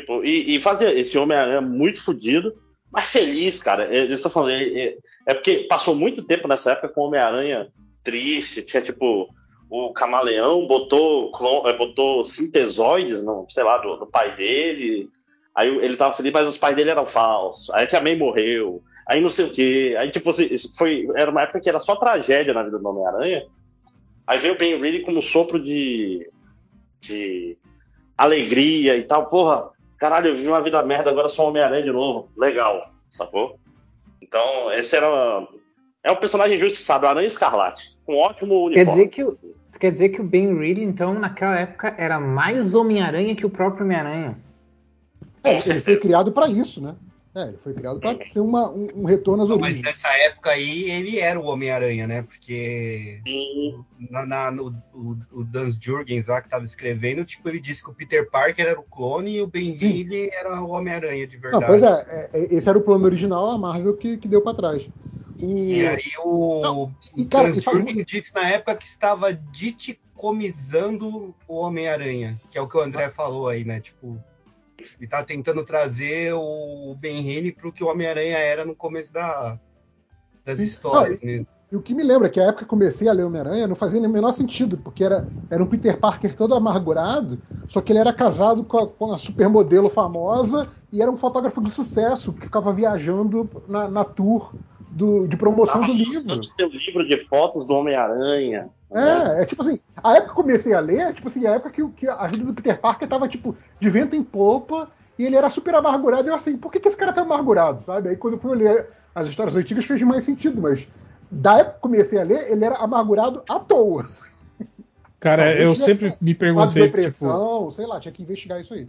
Tipo, 0.00 0.24
e, 0.24 0.56
e 0.56 0.62
esse 0.96 1.18
Homem-Aranha 1.18 1.60
muito 1.60 2.02
fodido, 2.02 2.52
mas 2.92 3.08
feliz, 3.10 3.62
cara. 3.62 3.84
É, 3.94 4.00
Eu 4.02 4.14
estou 4.14 4.30
falando, 4.30 4.50
é, 4.52 4.62
é- 4.62 4.96
é 5.26 5.34
porque 5.34 5.66
passou 5.68 5.94
muito 5.94 6.24
tempo 6.24 6.48
nessa 6.48 6.72
época 6.72 6.88
com 6.88 7.02
o 7.02 7.04
Homem-Aranha 7.06 7.68
triste, 8.02 8.62
tinha 8.62 8.82
tipo. 8.82 9.28
O 9.68 9.92
camaleão 9.92 10.64
botou, 10.68 11.32
é, 11.68 11.76
botou 11.76 12.24
sintesoides, 12.24 13.20
não, 13.24 13.50
sei 13.50 13.64
lá, 13.64 13.78
do, 13.78 13.96
do 13.96 14.06
pai 14.06 14.36
dele. 14.36 15.08
Aí 15.56 15.68
ele 15.78 15.96
tava 15.96 16.14
feliz, 16.14 16.32
mas 16.32 16.46
os 16.46 16.56
pais 16.56 16.76
dele 16.76 16.90
eram 16.90 17.04
falsos. 17.04 17.68
Aí 17.70 17.84
que 17.86 17.96
a 17.96 18.00
mãe 18.00 18.16
morreu. 18.16 18.80
Aí 19.08 19.20
não 19.20 19.28
sei 19.28 19.46
o 19.46 19.52
quê. 19.52 19.96
Aí, 19.98 20.08
tipo, 20.10 20.30
assim, 20.30 20.48
foi, 20.78 21.08
era 21.16 21.30
uma 21.32 21.42
época 21.42 21.60
que 21.60 21.68
era 21.68 21.80
só 21.80 21.96
tragédia 21.96 22.54
na 22.54 22.62
vida 22.62 22.78
do 22.78 22.88
Homem-Aranha. 22.88 23.44
Aí 24.24 24.38
veio 24.38 24.54
o 24.54 24.58
Ben 24.58 24.80
Reilly 24.80 25.02
como 25.02 25.20
sopro 25.20 25.58
de, 25.60 26.30
de 27.00 27.56
alegria 28.16 28.96
e 28.96 29.02
tal. 29.02 29.26
Porra, 29.26 29.70
caralho, 29.98 30.28
eu 30.28 30.36
vivi 30.36 30.48
uma 30.48 30.62
vida 30.62 30.82
merda, 30.82 31.10
agora 31.10 31.28
sou 31.28 31.48
Homem-Aranha 31.48 31.82
de 31.82 31.92
novo. 31.92 32.28
Legal, 32.36 32.88
sacou? 33.10 33.58
Então, 34.20 34.72
esse 34.72 34.96
era, 34.96 35.46
É 36.02 36.10
um 36.12 36.16
personagem 36.16 36.56
injustiçado, 36.56 37.06
Aranha 37.06 37.26
Escarlate, 37.26 37.96
um 38.08 38.16
ótimo 38.16 38.70
Quer 38.70 38.80
uniforme. 38.80 38.90
dizer 38.90 39.08
que 39.08 39.24
o, 39.24 39.38
quer 39.80 39.90
dizer 39.92 40.08
que 40.10 40.20
o 40.20 40.24
Ben 40.24 40.56
Reilly, 40.56 40.82
então, 40.84 41.14
naquela 41.14 41.58
época, 41.58 41.94
era 41.98 42.18
mais 42.20 42.74
Homem-Aranha 42.74 43.34
que 43.34 43.46
o 43.46 43.50
próprio 43.50 43.84
Homem-Aranha. 43.84 44.38
É, 45.42 45.58
ele 45.68 45.80
foi 45.80 45.96
criado 45.96 46.32
para 46.32 46.48
isso, 46.48 46.80
né? 46.80 46.96
É, 47.36 47.48
ele 47.48 47.58
foi 47.62 47.74
criado 47.74 48.00
para 48.00 48.16
ser 48.32 48.40
uma, 48.40 48.70
um, 48.70 49.02
um 49.02 49.04
retorno 49.04 49.42
às 49.42 49.50
Não, 49.50 49.58
mas 49.58 49.74
origens. 49.74 49.84
nessa 49.86 50.08
época 50.24 50.52
aí 50.52 50.90
ele 50.90 51.18
era 51.20 51.38
o 51.38 51.44
Homem-Aranha, 51.44 52.06
né? 52.06 52.22
Porque 52.22 53.20
Sim. 53.26 53.84
na, 54.10 54.24
na- 54.24 54.50
no, 54.50 54.74
o, 54.94 55.14
o 55.30 55.44
Dan 55.44 55.70
Jurgens 55.78 56.28
lá 56.28 56.40
que 56.40 56.48
tava 56.48 56.64
escrevendo, 56.64 57.26
tipo, 57.26 57.46
ele 57.46 57.60
disse 57.60 57.84
que 57.84 57.90
o 57.90 57.94
Peter 57.94 58.30
Parker 58.30 58.66
era 58.66 58.80
o 58.80 58.82
clone 58.82 59.36
e 59.36 59.42
o 59.42 59.46
Ben 59.46 59.72
Reilly 59.72 60.30
era 60.32 60.62
o 60.62 60.70
Homem-Aranha 60.70 61.26
de 61.26 61.36
Não, 61.36 61.42
verdade. 61.42 61.66
pois 61.66 61.82
é, 61.82 62.06
é, 62.08 62.30
é, 62.32 62.54
esse 62.54 62.66
era 62.70 62.78
o 62.78 62.82
plano 62.82 63.04
original, 63.04 63.50
a 63.50 63.58
Marvel 63.58 63.94
que, 63.98 64.16
que 64.16 64.28
deu 64.28 64.40
para 64.40 64.56
trás. 64.56 64.88
E 65.38 65.84
O, 65.84 65.88
aí 65.90 66.02
o, 66.24 66.62
Não, 66.62 66.94
e, 67.18 67.22
o 67.24 67.28
cara, 67.28 67.50
Dan 67.50 67.58
e 67.58 67.60
fala- 67.60 67.78
Jurgens 67.80 68.06
disse 68.06 68.34
na 68.34 68.48
época 68.48 68.74
que 68.76 68.86
estava 68.86 69.30
diticomizando 69.34 71.34
o 71.46 71.56
Homem-Aranha, 71.56 72.40
que 72.50 72.56
é 72.56 72.62
o 72.62 72.66
que 72.68 72.78
o 72.78 72.80
André 72.80 73.10
falou 73.10 73.46
aí, 73.46 73.62
né? 73.62 73.78
Tipo, 73.80 74.18
ele 74.98 75.08
tá 75.08 75.22
tentando 75.22 75.64
trazer 75.64 76.32
o 76.34 76.94
Ben 76.98 77.20
Reilly 77.22 77.52
pro 77.52 77.72
que 77.72 77.84
o 77.84 77.88
Homem-Aranha 77.88 78.38
era 78.38 78.64
no 78.64 78.74
começo 78.74 79.12
da, 79.12 79.58
das 80.44 80.58
histórias. 80.58 81.20
Né? 81.20 81.46
E 81.70 81.76
o 81.76 81.82
que 81.82 81.94
me 81.94 82.02
lembra 82.04 82.28
é 82.28 82.30
que 82.30 82.40
a 82.40 82.44
época 82.44 82.64
que 82.64 82.70
comecei 82.70 83.08
a 83.08 83.12
ler 83.12 83.24
Homem-Aranha 83.24 83.66
não 83.66 83.74
fazia 83.74 84.00
o 84.00 84.08
menor 84.08 84.32
sentido, 84.32 84.78
porque 84.78 85.02
era, 85.02 85.28
era 85.50 85.62
um 85.62 85.66
Peter 85.66 85.98
Parker 85.98 86.34
todo 86.36 86.54
amargurado, 86.54 87.40
só 87.66 87.80
que 87.80 87.92
ele 87.92 87.98
era 87.98 88.12
casado 88.12 88.64
com 88.64 88.78
a, 88.78 88.86
com 88.86 89.12
a 89.12 89.18
supermodelo 89.18 89.90
famosa 89.90 90.68
e 90.92 91.02
era 91.02 91.10
um 91.10 91.16
fotógrafo 91.16 91.60
de 91.60 91.70
sucesso 91.70 92.32
que 92.32 92.44
ficava 92.46 92.72
viajando 92.72 93.50
na, 93.66 93.88
na 93.88 94.04
tour 94.04 94.54
do- 94.88 95.26
de 95.26 95.36
promoção 95.36 95.80
Tava 95.80 95.92
do 95.92 95.92
livro. 95.94 96.44
seu 96.48 96.68
livro 96.68 97.04
de 97.04 97.24
fotos 97.26 97.66
do 97.66 97.74
Homem-Aranha. 97.74 98.70
né? 98.90 99.34
É, 99.38 99.42
é 99.42 99.46
tipo 99.46 99.62
assim, 99.62 99.80
a 100.02 100.12
época 100.14 100.28
que 100.30 100.34
comecei 100.36 100.72
a 100.72 100.78
ler, 100.80 101.00
é 101.00 101.12
tipo 101.12 101.26
assim, 101.26 101.44
a 101.46 101.52
época 101.52 101.70
que, 101.70 101.82
o- 101.82 101.90
que 101.90 102.08
a 102.08 102.26
vida 102.28 102.44
do 102.44 102.54
Peter 102.54 102.80
Parker 102.80 103.08
tava 103.08 103.28
tipo 103.28 103.56
de 103.80 103.90
vento 103.90 104.14
em 104.14 104.22
popa 104.22 104.88
e 105.18 105.24
ele 105.24 105.34
era 105.36 105.50
super 105.50 105.74
amargurado. 105.74 106.28
E 106.28 106.30
eu 106.30 106.34
assim, 106.36 106.56
por 106.56 106.70
que, 106.70 106.78
que 106.78 106.86
esse 106.88 106.96
cara 106.96 107.12
tá 107.12 107.22
amargurado, 107.22 107.82
sabe? 107.82 108.08
Aí 108.10 108.16
quando 108.16 108.34
eu 108.34 108.40
fui 108.40 108.56
ler 108.56 108.88
as 109.14 109.26
histórias 109.28 109.56
antigas 109.56 109.84
fez 109.84 110.00
mais 110.02 110.24
sentido, 110.24 110.62
mas 110.62 110.88
da 111.30 111.58
época 111.58 111.70
que 111.72 111.76
eu 111.76 111.80
comecei 111.80 112.18
a 112.18 112.22
ler, 112.24 112.50
ele 112.50 112.64
era 112.64 112.76
amargurado 112.76 113.42
à 113.48 113.58
toa. 113.58 114.06
Cara, 115.20 115.54
eu 115.60 115.74
sempre 115.74 116.14
me 116.20 116.34
perguntei. 116.34 116.68
Tipo, 116.84 116.96
depressão, 116.96 117.70
sei 117.70 117.86
lá, 117.86 117.98
tinha 117.98 118.12
que 118.12 118.22
investigar 118.22 118.60
isso 118.60 118.74
aí. 118.74 118.86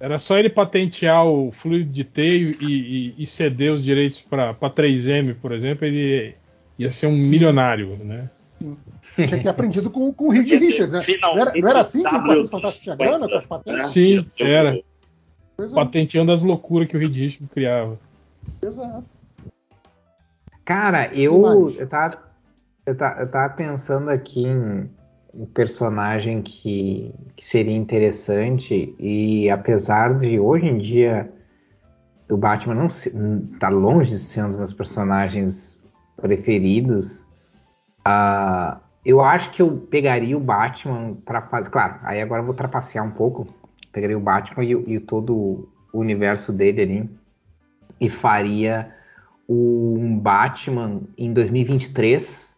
era 0.00 0.18
só 0.18 0.38
ele 0.38 0.48
patentear 0.48 1.26
o 1.26 1.50
fluido 1.52 1.92
de 1.92 2.04
teio 2.04 2.50
e, 2.62 3.14
e- 3.18 3.22
e 3.22 3.26
ceder 3.26 3.72
os 3.72 3.82
direitos 3.84 4.20
para 4.22 4.54
3M, 4.54 5.34
por 5.34 5.52
exemplo, 5.52 5.84
ele 5.84 6.34
ia 6.78 6.92
ser 6.92 7.08
um 7.08 7.16
milionário, 7.16 7.96
né? 8.04 8.30
Tinha 9.16 9.28
que 9.28 9.40
ter 9.42 9.48
aprendido 9.48 9.90
com, 9.90 10.12
com 10.12 10.26
o 10.26 10.30
Reed 10.30 10.48
Richards, 10.48 10.92
né? 10.92 11.00
Não 11.20 11.38
era, 11.38 11.52
não 11.54 11.68
era 11.68 11.80
assim 11.80 12.02
que 12.02 12.08
o 12.14 12.22
Quarteto 12.22 12.48
Fantástico 12.48 12.84
tinha 12.84 12.96
grana 12.96 13.28
com 13.28 13.36
as 13.36 13.46
patentes? 13.46 13.82
né? 13.82 13.88
Sim, 13.88 14.24
era. 14.40 14.76
É, 14.76 14.82
Patenteando 15.74 16.30
as 16.30 16.42
loucuras 16.44 16.88
que 16.88 16.96
o 16.96 17.00
Reed 17.00 17.16
Richards 17.16 17.50
criava. 17.52 17.98
exato. 18.62 19.04
Cara, 20.68 21.10
eu, 21.14 21.70
eu, 21.70 21.88
tava, 21.88 22.22
eu, 22.84 22.94
tava, 22.94 23.20
eu 23.22 23.30
tava 23.30 23.54
pensando 23.54 24.10
aqui 24.10 24.42
em 24.42 24.90
um 25.32 25.46
personagem 25.46 26.42
que, 26.42 27.10
que 27.34 27.42
seria 27.42 27.74
interessante 27.74 28.94
e 29.00 29.48
apesar 29.48 30.18
de 30.18 30.38
hoje 30.38 30.66
em 30.66 30.76
dia 30.76 31.32
o 32.28 32.36
Batman 32.36 32.74
não 32.74 32.90
se, 32.90 33.10
tá 33.58 33.70
longe 33.70 34.10
de 34.10 34.18
ser 34.18 34.42
um 34.42 34.48
dos 34.48 34.58
meus 34.58 34.74
personagens 34.74 35.82
preferidos, 36.20 37.26
ah, 38.04 38.78
eu 39.06 39.22
acho 39.22 39.50
que 39.52 39.62
eu 39.62 39.74
pegaria 39.74 40.36
o 40.36 40.40
Batman 40.40 41.14
para 41.24 41.40
fazer. 41.40 41.70
Claro, 41.70 41.98
aí 42.02 42.20
agora 42.20 42.42
eu 42.42 42.46
vou 42.46 42.54
trapacear 42.54 43.06
um 43.06 43.12
pouco. 43.12 43.48
Pegaria 43.90 44.18
o 44.18 44.20
Batman 44.20 44.62
e, 44.62 44.96
e 44.96 45.00
todo 45.00 45.66
o 45.94 45.98
universo 45.98 46.52
dele 46.52 46.82
ali 46.82 47.10
e 47.98 48.10
faria 48.10 48.97
um 49.48 50.18
Batman 50.18 51.02
em 51.16 51.32
2023, 51.32 52.56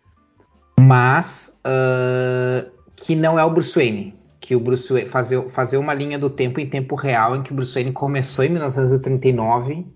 mas 0.81 1.51
ah, 1.65 2.67
que 2.97 3.15
não 3.15 3.39
é 3.39 3.45
o 3.45 3.51
Bruce 3.51 3.75
Wayne. 3.75 4.15
Que 4.41 4.57
o 4.57 4.61
Bruce 4.61 4.93
Wayne 4.93 5.09
fazer, 5.09 5.49
fazer 5.49 5.77
uma 5.77 5.95
linha 5.95 6.19
do 6.19 6.31
tempo 6.31 6.61
em 6.61 6.69
tempo 6.69 6.95
real 6.95 7.37
em 7.37 7.43
que 7.43 7.53
o 7.53 7.55
Bruce 7.55 7.75
Wayne 7.75 7.93
começou 7.93 8.45
em 8.45 8.49
1939 8.49 9.87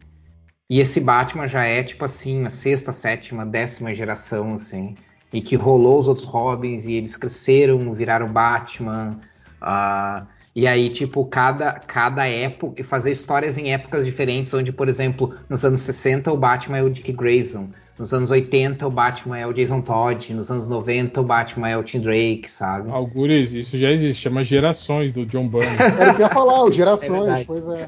e 0.70 0.80
esse 0.80 1.00
Batman 1.00 1.46
já 1.48 1.64
é 1.64 1.82
tipo 1.82 2.04
assim 2.04 2.44
a 2.46 2.50
sexta, 2.50 2.92
sétima, 2.92 3.44
décima 3.44 3.94
geração 3.94 4.54
assim 4.54 4.94
e 5.32 5.40
que 5.40 5.56
rolou 5.56 5.98
os 5.98 6.08
outros 6.08 6.26
Robins 6.26 6.86
e 6.86 6.92
eles 6.94 7.16
cresceram, 7.16 7.92
viraram 7.94 8.32
Batman. 8.32 9.18
ah, 9.60 10.26
e 10.54 10.66
aí, 10.66 10.88
tipo, 10.90 11.24
cada, 11.26 11.72
cada 11.80 12.26
época, 12.28 12.80
e 12.80 12.84
fazer 12.84 13.10
histórias 13.10 13.58
em 13.58 13.72
épocas 13.72 14.04
diferentes, 14.06 14.52
onde, 14.54 14.72
por 14.72 14.88
exemplo, 14.88 15.34
nos 15.48 15.64
anos 15.64 15.80
60 15.80 16.32
o 16.32 16.36
Batman 16.36 16.78
é 16.78 16.82
o 16.82 16.90
Dick 16.90 17.12
Grayson, 17.12 17.68
nos 17.98 18.12
anos 18.12 18.30
80 18.30 18.86
o 18.86 18.90
Batman 18.90 19.38
é 19.38 19.46
o 19.46 19.52
Jason 19.52 19.80
Todd, 19.80 20.32
nos 20.34 20.50
anos 20.50 20.66
90 20.66 21.20
o 21.20 21.24
Batman 21.24 21.68
é 21.68 21.76
o 21.76 21.82
Tim 21.84 22.00
Drake, 22.00 22.50
sabe? 22.50 22.90
Algures, 22.90 23.52
isso 23.52 23.76
já 23.78 23.88
existe, 23.90 24.20
chama 24.22 24.42
gerações 24.42 25.12
do 25.12 25.24
John 25.26 25.46
Byrne. 25.48 25.76
Era 25.78 26.10
o 26.12 26.14
que 26.16 26.22
eu 26.22 26.26
ia 26.26 26.32
falar, 26.32 26.68
É 26.68 26.72
gerações, 26.72 27.10
verdade. 27.12 27.44
pois 27.46 27.68
é. 27.68 27.86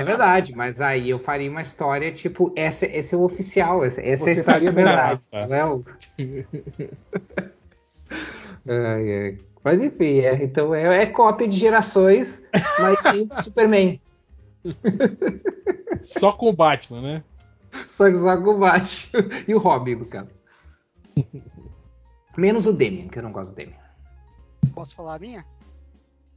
É 0.00 0.04
verdade, 0.04 0.54
mas 0.56 0.80
aí 0.80 1.10
eu 1.10 1.18
faria 1.18 1.50
uma 1.50 1.60
história, 1.60 2.10
tipo, 2.12 2.50
essa, 2.56 2.86
esse 2.86 3.14
é 3.14 3.18
o 3.18 3.22
oficial, 3.24 3.84
essa, 3.84 4.00
essa 4.00 4.30
é 4.30 4.32
a 4.32 4.36
história 4.36 4.72
verdade. 4.72 5.20
tá. 5.30 5.46
não 5.46 5.54
é 5.56 5.64
o- 5.66 5.84
Ai, 8.68 9.12
ai. 9.22 9.38
Mas 9.66 9.82
enfim, 9.82 10.20
é, 10.20 10.44
então 10.44 10.72
é, 10.72 11.02
é 11.02 11.06
cópia 11.06 11.48
de 11.48 11.56
gerações, 11.56 12.40
mas 12.78 13.00
sim 13.00 13.28
Superman. 13.42 14.00
Só 16.04 16.30
com 16.30 16.50
o 16.50 16.52
Batman, 16.52 17.02
né? 17.02 17.24
Só 17.88 18.04
só 18.16 18.40
com 18.40 18.50
o 18.50 18.58
Batman 18.58 19.28
e 19.48 19.52
o 19.52 19.58
Robin, 19.58 19.96
no 19.96 20.06
caso. 20.06 20.30
Menos 22.36 22.64
o 22.64 22.72
Damian, 22.72 23.08
que 23.08 23.18
eu 23.18 23.24
não 23.24 23.32
gosto 23.32 23.50
do 23.50 23.56
Damian. 23.56 23.74
Posso 24.72 24.94
falar 24.94 25.16
a 25.16 25.18
minha? 25.18 25.44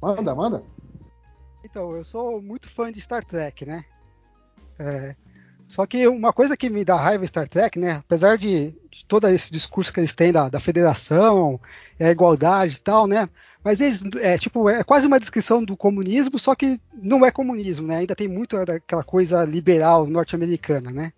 Manda, 0.02 0.34
manda. 0.34 0.64
Então, 1.64 1.96
eu 1.96 2.04
sou 2.04 2.42
muito 2.42 2.68
fã 2.68 2.92
de 2.92 3.00
Star 3.00 3.24
Trek, 3.24 3.64
né? 3.64 3.86
É, 4.80 5.16
só 5.70 5.86
que 5.86 6.08
uma 6.08 6.34
coisa 6.34 6.58
que 6.58 6.68
me 6.68 6.84
dá 6.84 6.96
raiva 6.96 7.24
em 7.24 7.28
Star 7.28 7.48
Trek, 7.48 7.78
né? 7.78 7.98
Apesar 7.98 8.40
de, 8.40 8.72
de 8.90 9.06
todo 9.08 9.28
esse 9.28 9.52
discurso 9.52 9.94
que 9.94 10.00
eles 10.00 10.16
têm 10.16 10.32
da, 10.32 10.50
da 10.50 10.60
federação, 10.60 11.62
a 12.00 12.10
igualdade 12.10 12.78
e 12.78 12.80
tal, 12.80 13.06
né? 13.06 13.30
Mas 13.64 13.80
eles, 13.80 14.02
é 14.20 14.36
tipo, 14.36 14.68
é 14.68 14.84
quase 14.84 15.06
uma 15.06 15.20
descrição 15.20 15.64
do 15.64 15.78
comunismo, 15.78 16.40
só 16.40 16.56
que 16.56 16.82
não 17.00 17.24
é 17.24 17.30
comunismo, 17.30 17.86
né? 17.86 17.98
Ainda 17.98 18.16
tem 18.16 18.28
muito 18.28 18.58
daquela 18.66 19.04
coisa 19.04 19.46
liberal 19.46 20.08
norte-americana, 20.08 20.90
né? 20.90 21.14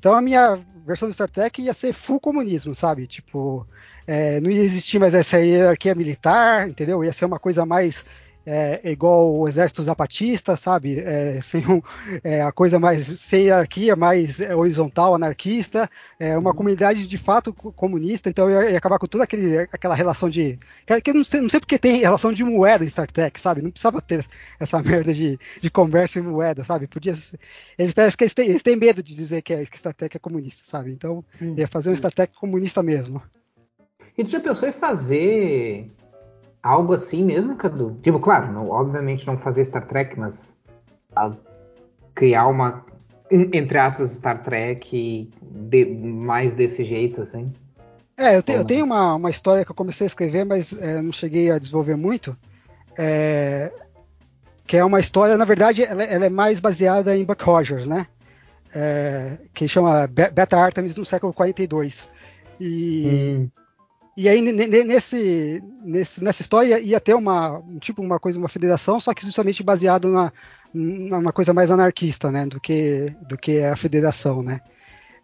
Então 0.00 0.14
a 0.14 0.20
minha 0.20 0.58
versão 0.84 1.08
do 1.08 1.14
Star 1.14 1.30
Trek 1.30 1.62
ia 1.62 1.72
ser 1.72 1.92
full 1.92 2.18
comunismo, 2.18 2.74
sabe? 2.74 3.06
Tipo, 3.06 3.64
é, 4.04 4.40
não 4.40 4.50
ia 4.50 4.64
existir 4.64 4.98
mais 4.98 5.14
essa 5.14 5.38
hierarquia 5.38 5.94
militar, 5.94 6.68
entendeu? 6.68 7.04
Ia 7.04 7.12
ser 7.12 7.24
uma 7.24 7.38
coisa 7.38 7.64
mais 7.64 8.04
é, 8.44 8.80
igual 8.90 9.32
o 9.34 9.46
exército 9.46 9.82
zapatista, 9.82 10.56
sabe? 10.56 10.98
É, 11.00 11.40
sem 11.40 11.64
um, 11.66 11.80
é, 12.24 12.42
a 12.42 12.52
coisa 12.52 12.78
mais 12.78 13.06
sem 13.20 13.44
hierarquia, 13.44 13.94
mais 13.94 14.40
é, 14.40 14.54
horizontal, 14.54 15.14
anarquista, 15.14 15.88
é 16.18 16.36
uma 16.36 16.52
comunidade 16.54 17.06
de 17.06 17.16
fato 17.18 17.52
co- 17.52 17.72
comunista, 17.72 18.28
então 18.28 18.50
ia, 18.50 18.70
ia 18.70 18.78
acabar 18.78 18.98
com 18.98 19.06
toda 19.06 19.24
aquele, 19.24 19.58
aquela 19.58 19.94
relação 19.94 20.28
de. 20.28 20.58
Que, 20.86 21.10
eu 21.10 21.14
não 21.14 21.24
sei, 21.24 21.40
não 21.40 21.48
sei 21.48 21.60
porque 21.60 21.78
tem 21.78 22.00
relação 22.00 22.32
de 22.32 22.42
moeda 22.44 22.84
em 22.84 22.88
Star 22.88 23.10
Trek, 23.10 23.40
sabe? 23.40 23.62
Não 23.62 23.70
precisava 23.70 24.00
ter 24.00 24.26
essa 24.58 24.80
merda 24.82 25.12
de, 25.12 25.38
de 25.60 25.70
conversa 25.70 26.18
em 26.18 26.22
moeda, 26.22 26.64
sabe? 26.64 26.86
Podia 26.86 27.14
ser- 27.14 27.38
Eles 27.78 27.92
parecem 27.94 28.16
que 28.16 28.24
eles 28.24 28.34
têm, 28.34 28.48
eles 28.48 28.62
têm 28.62 28.76
medo 28.76 29.02
de 29.02 29.14
dizer 29.14 29.42
que, 29.42 29.52
é, 29.52 29.64
que 29.64 29.78
Star 29.78 29.94
Trek 29.94 30.16
é 30.16 30.20
comunista, 30.20 30.62
sabe? 30.64 30.90
Então 30.92 31.24
Sim. 31.32 31.54
ia 31.56 31.68
fazer 31.68 31.90
um 31.90 31.96
Star 31.96 32.12
Trek 32.12 32.34
comunista 32.34 32.82
mesmo. 32.82 33.22
E 34.18 34.24
tu 34.24 34.30
já 34.30 34.40
pensou 34.40 34.68
em 34.68 34.72
fazer 34.72 35.90
algo 36.62 36.92
assim 36.92 37.24
mesmo, 37.24 37.56
Cadu? 37.56 37.98
Tipo, 38.02 38.20
claro, 38.20 38.52
não- 38.52 38.68
obviamente 38.70 39.26
não 39.26 39.36
fazer 39.36 39.64
Star 39.64 39.86
Trek, 39.86 40.18
mas 40.18 40.58
ah, 41.16 41.32
criar 42.14 42.46
uma, 42.46 42.84
um, 43.30 43.40
entre 43.52 43.78
aspas, 43.78 44.10
Star 44.10 44.42
Trek 44.42 45.30
de- 45.42 45.86
mais 45.86 46.54
desse 46.54 46.84
jeito, 46.84 47.22
assim. 47.22 47.52
É, 48.16 48.36
eu, 48.36 48.42
te- 48.42 48.52
eu 48.52 48.64
tenho 48.64 48.84
uma, 48.84 49.14
uma 49.14 49.30
história 49.30 49.64
que 49.64 49.70
eu 49.70 49.74
comecei 49.74 50.04
a 50.04 50.08
escrever, 50.08 50.44
mas 50.44 50.72
é, 50.74 51.00
não 51.02 51.12
cheguei 51.12 51.50
a 51.50 51.58
desenvolver 51.58 51.96
muito. 51.96 52.36
É, 52.96 53.72
que 54.66 54.76
é 54.76 54.84
uma 54.84 55.00
história, 55.00 55.36
na 55.36 55.44
verdade, 55.44 55.82
ela, 55.82 56.02
ela 56.04 56.26
é 56.26 56.30
mais 56.30 56.60
baseada 56.60 57.16
em 57.16 57.24
Buck 57.24 57.42
Rogers, 57.42 57.86
né? 57.86 58.06
É, 58.74 59.38
que 59.52 59.66
chama 59.66 60.06
Be- 60.06 60.30
Beta 60.30 60.56
Artemis 60.58 60.96
no 60.96 61.04
século 61.04 61.32
42. 61.32 62.10
E, 62.60 63.48
e 64.16 64.28
aí 64.28 64.40
ne- 64.42 64.52
ne- 64.52 64.84
nesse, 64.84 65.62
nesse, 65.84 66.22
nessa 66.22 66.42
história 66.42 66.78
ia 66.80 67.00
ter 67.00 67.14
uma 67.14 67.58
um 67.58 67.78
tipo 67.78 68.02
uma 68.02 68.18
coisa, 68.20 68.38
uma 68.38 68.48
federação, 68.48 69.00
só 69.00 69.14
que 69.14 69.24
justamente 69.24 69.62
baseado 69.62 70.08
na 70.08 70.32
numa 70.74 71.32
coisa 71.32 71.52
mais 71.52 71.70
anarquista, 71.70 72.30
né? 72.30 72.46
Do 72.46 72.60
que 72.60 73.12
do 73.28 73.36
que 73.38 73.60
a 73.62 73.76
federação, 73.76 74.42
né? 74.42 74.60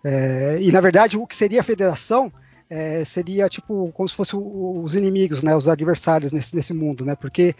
É, 0.04 0.58
e 0.60 0.70
na 0.72 0.80
verdade 0.80 1.16
o 1.18 1.26
que 1.26 1.34
seria 1.34 1.60
a 1.60 1.64
federação 1.64 2.32
é, 2.70 3.04
seria 3.04 3.48
tipo 3.48 3.90
como 3.92 4.08
se 4.08 4.14
fossem 4.14 4.38
os 4.40 4.94
inimigos, 4.94 5.42
né, 5.42 5.56
os 5.56 5.68
adversários 5.68 6.32
nesse, 6.32 6.54
nesse 6.54 6.74
mundo, 6.74 7.04
né, 7.04 7.16
porque 7.16 7.54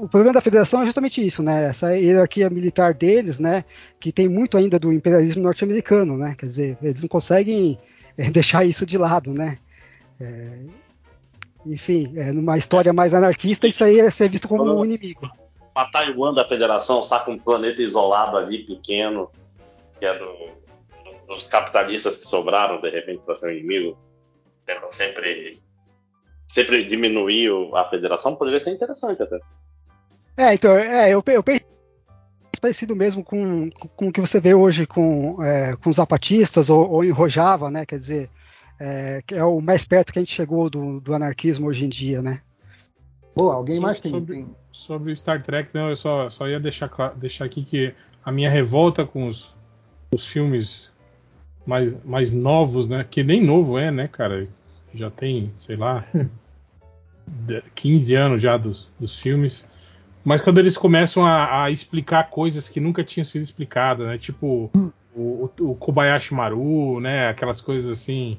o 0.00 0.08
problema 0.08 0.32
da 0.32 0.40
federação 0.40 0.82
é 0.82 0.86
justamente 0.86 1.24
isso, 1.24 1.42
né, 1.42 1.66
essa 1.66 1.94
hierarquia 1.96 2.48
militar 2.48 2.94
deles, 2.94 3.38
né, 3.38 3.64
que 4.00 4.10
tem 4.12 4.28
muito 4.28 4.56
ainda 4.56 4.78
do 4.78 4.92
imperialismo 4.92 5.42
norte-americano, 5.42 6.16
né, 6.16 6.34
quer 6.36 6.46
dizer, 6.46 6.78
eles 6.82 7.02
não 7.02 7.08
conseguem 7.08 7.78
é, 8.16 8.30
deixar 8.30 8.64
isso 8.64 8.86
de 8.86 8.96
lado, 8.96 9.32
né. 9.32 9.58
É, 10.20 10.58
enfim, 11.66 12.12
é, 12.16 12.32
numa 12.32 12.56
história 12.56 12.92
mais 12.92 13.12
anarquista, 13.12 13.66
isso 13.66 13.84
aí 13.84 14.00
é 14.00 14.10
ser 14.10 14.28
visto 14.28 14.48
como 14.48 14.64
um 14.64 14.84
inimigo. 14.84 15.30
A 15.74 15.84
Taiwan 15.86 16.32
da 16.32 16.48
Federação 16.48 17.04
saca 17.04 17.30
um 17.30 17.38
planeta 17.38 17.82
isolado 17.82 18.36
ali, 18.36 18.64
pequeno, 18.64 19.30
que 19.98 20.06
é 20.06 20.18
do, 20.18 20.32
dos 21.26 21.46
capitalistas 21.46 22.18
que 22.18 22.28
sobraram, 22.28 22.80
de 22.80 22.88
repente, 22.88 23.22
para 23.24 23.36
ser 23.36 23.48
um 23.48 23.52
inimigo. 23.52 23.98
Tentam 24.64 24.90
sempre, 24.90 25.60
sempre 26.48 26.84
diminuir 26.84 27.50
a 27.74 27.84
federação, 27.88 28.36
poderia 28.36 28.60
ser 28.60 28.70
interessante 28.70 29.22
até. 29.22 29.38
É, 30.36 30.54
então, 30.54 30.70
é, 30.76 31.10
eu, 31.10 31.22
eu 31.26 31.42
pensei 31.42 31.66
parecido 32.60 32.96
mesmo 32.96 33.22
com, 33.22 33.70
com 33.70 34.08
o 34.08 34.12
que 34.12 34.20
você 34.20 34.40
vê 34.40 34.54
hoje 34.54 34.86
com, 34.86 35.42
é, 35.42 35.76
com 35.76 35.90
os 35.90 35.96
zapatistas 35.96 36.70
ou, 36.70 36.90
ou 36.90 37.04
em 37.04 37.10
Rojava, 37.10 37.70
né? 37.70 37.86
Quer 37.86 37.98
dizer, 37.98 38.30
é, 38.78 39.22
que 39.26 39.34
é 39.34 39.44
o 39.44 39.60
mais 39.60 39.84
perto 39.84 40.12
que 40.12 40.18
a 40.18 40.22
gente 40.22 40.34
chegou 40.34 40.68
do, 40.68 41.00
do 41.00 41.14
anarquismo 41.14 41.66
hoje 41.66 41.84
em 41.84 41.88
dia, 41.88 42.22
né? 42.22 42.40
Pô, 43.34 43.50
alguém 43.50 43.78
mais 43.78 44.00
tem 44.00 44.10
sobre, 44.10 44.36
tem. 44.36 44.56
sobre 44.72 45.14
Star 45.14 45.42
Trek, 45.42 45.70
não, 45.74 45.90
eu 45.90 45.96
só, 45.96 46.30
só 46.30 46.48
ia 46.48 46.58
deixar, 46.58 46.90
deixar 47.16 47.44
aqui 47.44 47.64
que 47.64 47.94
a 48.24 48.32
minha 48.32 48.50
revolta 48.50 49.04
com 49.04 49.28
os, 49.28 49.54
os 50.10 50.26
filmes 50.26 50.90
mais, 51.66 51.94
mais 52.04 52.32
novos, 52.32 52.88
né? 52.88 53.04
Que 53.08 53.22
nem 53.22 53.42
novo 53.42 53.78
é, 53.78 53.90
né, 53.90 54.08
cara? 54.08 54.48
Já 54.94 55.10
tem, 55.10 55.52
sei 55.56 55.76
lá, 55.76 56.06
15 57.74 58.14
anos 58.14 58.42
já 58.42 58.56
dos, 58.56 58.94
dos 58.98 59.18
filmes. 59.18 59.68
Mas 60.24 60.40
quando 60.40 60.58
eles 60.58 60.76
começam 60.76 61.24
a, 61.24 61.64
a, 61.64 61.70
explicar 61.70 62.30
coisas 62.30 62.68
que 62.68 62.80
nunca 62.80 63.04
tinham 63.04 63.24
sido 63.24 63.42
explicadas, 63.42 64.06
né? 64.06 64.18
Tipo 64.18 64.70
o, 65.14 65.50
o, 65.60 65.74
Kobayashi 65.74 66.34
Maru, 66.34 67.00
né? 67.00 67.28
Aquelas 67.28 67.60
coisas 67.60 67.90
assim. 67.90 68.38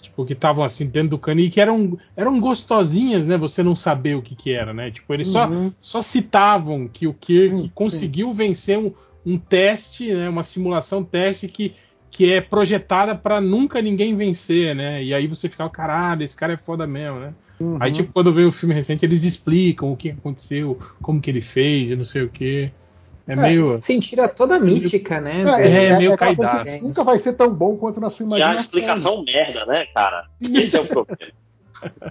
Tipo, 0.00 0.24
que 0.24 0.32
estavam 0.32 0.64
assim 0.64 0.86
dentro 0.86 1.10
do 1.10 1.18
cano 1.18 1.40
e 1.40 1.50
que 1.50 1.60
eram, 1.60 1.98
eram 2.16 2.40
gostosinhas, 2.40 3.26
né? 3.26 3.36
Você 3.36 3.62
não 3.62 3.74
saber 3.74 4.16
o 4.16 4.22
que, 4.22 4.34
que 4.34 4.52
era, 4.52 4.72
né? 4.72 4.90
Tipo, 4.90 5.12
eles 5.12 5.34
uhum. 5.34 5.72
só, 5.80 6.00
só 6.00 6.02
citavam 6.02 6.88
que 6.88 7.06
o 7.06 7.14
Kirk 7.14 7.56
sim, 7.56 7.70
conseguiu 7.74 8.28
sim. 8.28 8.34
vencer 8.34 8.78
um, 8.78 8.92
um 9.24 9.38
teste, 9.38 10.12
né? 10.12 10.28
Uma 10.28 10.42
simulação 10.42 11.04
teste 11.04 11.48
que 11.48 11.74
que 12.10 12.32
é 12.32 12.40
projetada 12.40 13.14
para 13.14 13.40
nunca 13.40 13.80
ninguém 13.80 14.16
vencer, 14.16 14.74
né? 14.74 15.02
E 15.02 15.14
aí 15.14 15.26
você 15.28 15.48
fica, 15.48 15.68
caralho, 15.70 16.24
esse 16.24 16.34
cara 16.34 16.54
é 16.54 16.56
foda 16.56 16.86
mesmo, 16.86 17.20
né? 17.20 17.32
Uhum. 17.60 17.76
Aí, 17.78 17.92
tipo, 17.92 18.12
quando 18.12 18.32
vem 18.32 18.46
o 18.46 18.52
filme 18.52 18.74
recente, 18.74 19.04
eles 19.04 19.22
explicam 19.22 19.92
o 19.92 19.96
que 19.96 20.10
aconteceu, 20.10 20.78
como 21.00 21.20
que 21.20 21.30
ele 21.30 21.40
fez 21.40 21.90
e 21.90 21.96
não 21.96 22.04
sei 22.04 22.22
o 22.22 22.28
que. 22.28 22.72
É, 23.30 23.32
é, 23.32 23.36
meio. 23.36 23.80
Sim, 23.80 24.00
tira 24.00 24.28
toda 24.28 24.56
a 24.56 24.60
mítica, 24.60 25.20
né? 25.20 25.44
É, 25.58 25.68
é, 25.68 25.84
é 25.86 25.98
meio 25.98 26.12
é, 26.12 26.16
caidado. 26.16 26.70
Nunca 26.82 27.04
vai 27.04 27.18
ser 27.18 27.34
tão 27.34 27.52
bom 27.52 27.76
quanto 27.76 28.00
na 28.00 28.10
sua 28.10 28.24
imaginação. 28.26 28.54
E 28.54 28.56
a 28.56 28.60
explicação 28.60 29.24
merda, 29.24 29.64
né, 29.66 29.86
cara? 29.94 30.26
Esse 30.40 30.76
é 30.76 30.80
o 30.80 30.86
problema. 30.86 31.18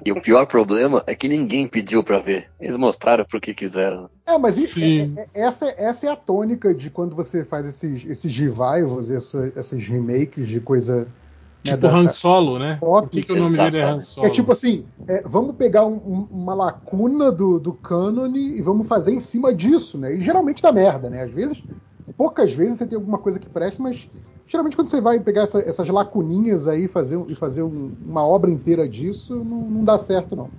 E 0.04 0.12
o 0.12 0.20
pior 0.20 0.48
problema 0.48 1.04
é 1.06 1.14
que 1.14 1.28
ninguém 1.28 1.68
pediu 1.68 2.04
para 2.04 2.18
ver. 2.18 2.50
Eles 2.60 2.76
mostraram 2.76 3.24
porque 3.30 3.54
quiseram. 3.54 4.10
É, 4.26 4.36
mas 4.36 4.58
é, 4.58 4.82
é, 4.82 5.28
essa, 5.42 5.66
essa 5.78 6.08
é 6.08 6.10
a 6.10 6.16
tônica 6.16 6.74
de 6.74 6.90
quando 6.90 7.16
você 7.16 7.46
faz 7.46 7.68
esses, 7.68 8.04
esses 8.04 8.36
revivals, 8.36 9.12
esses, 9.12 9.56
esses 9.56 9.88
remakes 9.88 10.48
de 10.48 10.60
coisa. 10.60 11.08
Né, 11.66 11.74
tipo 11.74 11.88
né, 11.88 11.94
Han 11.94 12.10
Solo, 12.10 12.60
né? 12.60 12.78
Pop. 12.80 13.08
Por 13.08 13.10
que, 13.10 13.24
que 13.24 13.32
o 13.34 13.36
nome 13.36 13.58
dele 13.58 13.78
é 13.78 13.84
Han 13.84 14.02
Solo? 14.02 14.28
É 14.28 14.30
tipo 14.30 14.52
assim, 14.52 14.86
é, 15.08 15.22
vamos 15.26 15.56
pegar 15.56 15.86
um, 15.86 16.28
uma 16.32 16.54
lacuna 16.54 17.32
do, 17.32 17.60
do 17.60 17.74
cânone 17.74 18.58
e 18.58 18.62
vamos 18.62 18.88
fazer 18.88 19.12
em 19.12 19.20
cima 19.20 19.54
disso, 19.54 19.98
né? 19.98 20.14
E 20.14 20.22
geralmente 20.22 20.62
dá 20.62 20.72
merda, 20.72 21.10
né? 21.10 21.24
Às 21.24 21.32
vezes, 21.32 21.64
poucas 22.16 22.54
vezes 22.54 22.78
você 22.78 22.86
tem 22.86 22.96
alguma 22.96 23.18
coisa 23.18 23.40
que 23.40 23.50
presta, 23.50 23.82
mas 23.82 24.08
geralmente 24.48 24.76
quando 24.76 24.88
você 24.88 25.02
vai 25.02 25.20
pegar 25.20 25.44
essa, 25.44 25.60
essas 25.60 25.90
lacuninhas 25.90 26.68
aí 26.68 26.88
fazer, 26.88 27.20
e 27.28 27.36
fazer 27.36 27.64
um, 27.64 27.92
uma 28.06 28.26
obra 28.26 28.50
inteira 28.50 28.88
disso, 28.88 29.36
não, 29.36 29.62
não, 29.62 29.84
dá 29.84 29.98
certo, 29.98 30.36
não. 30.36 30.50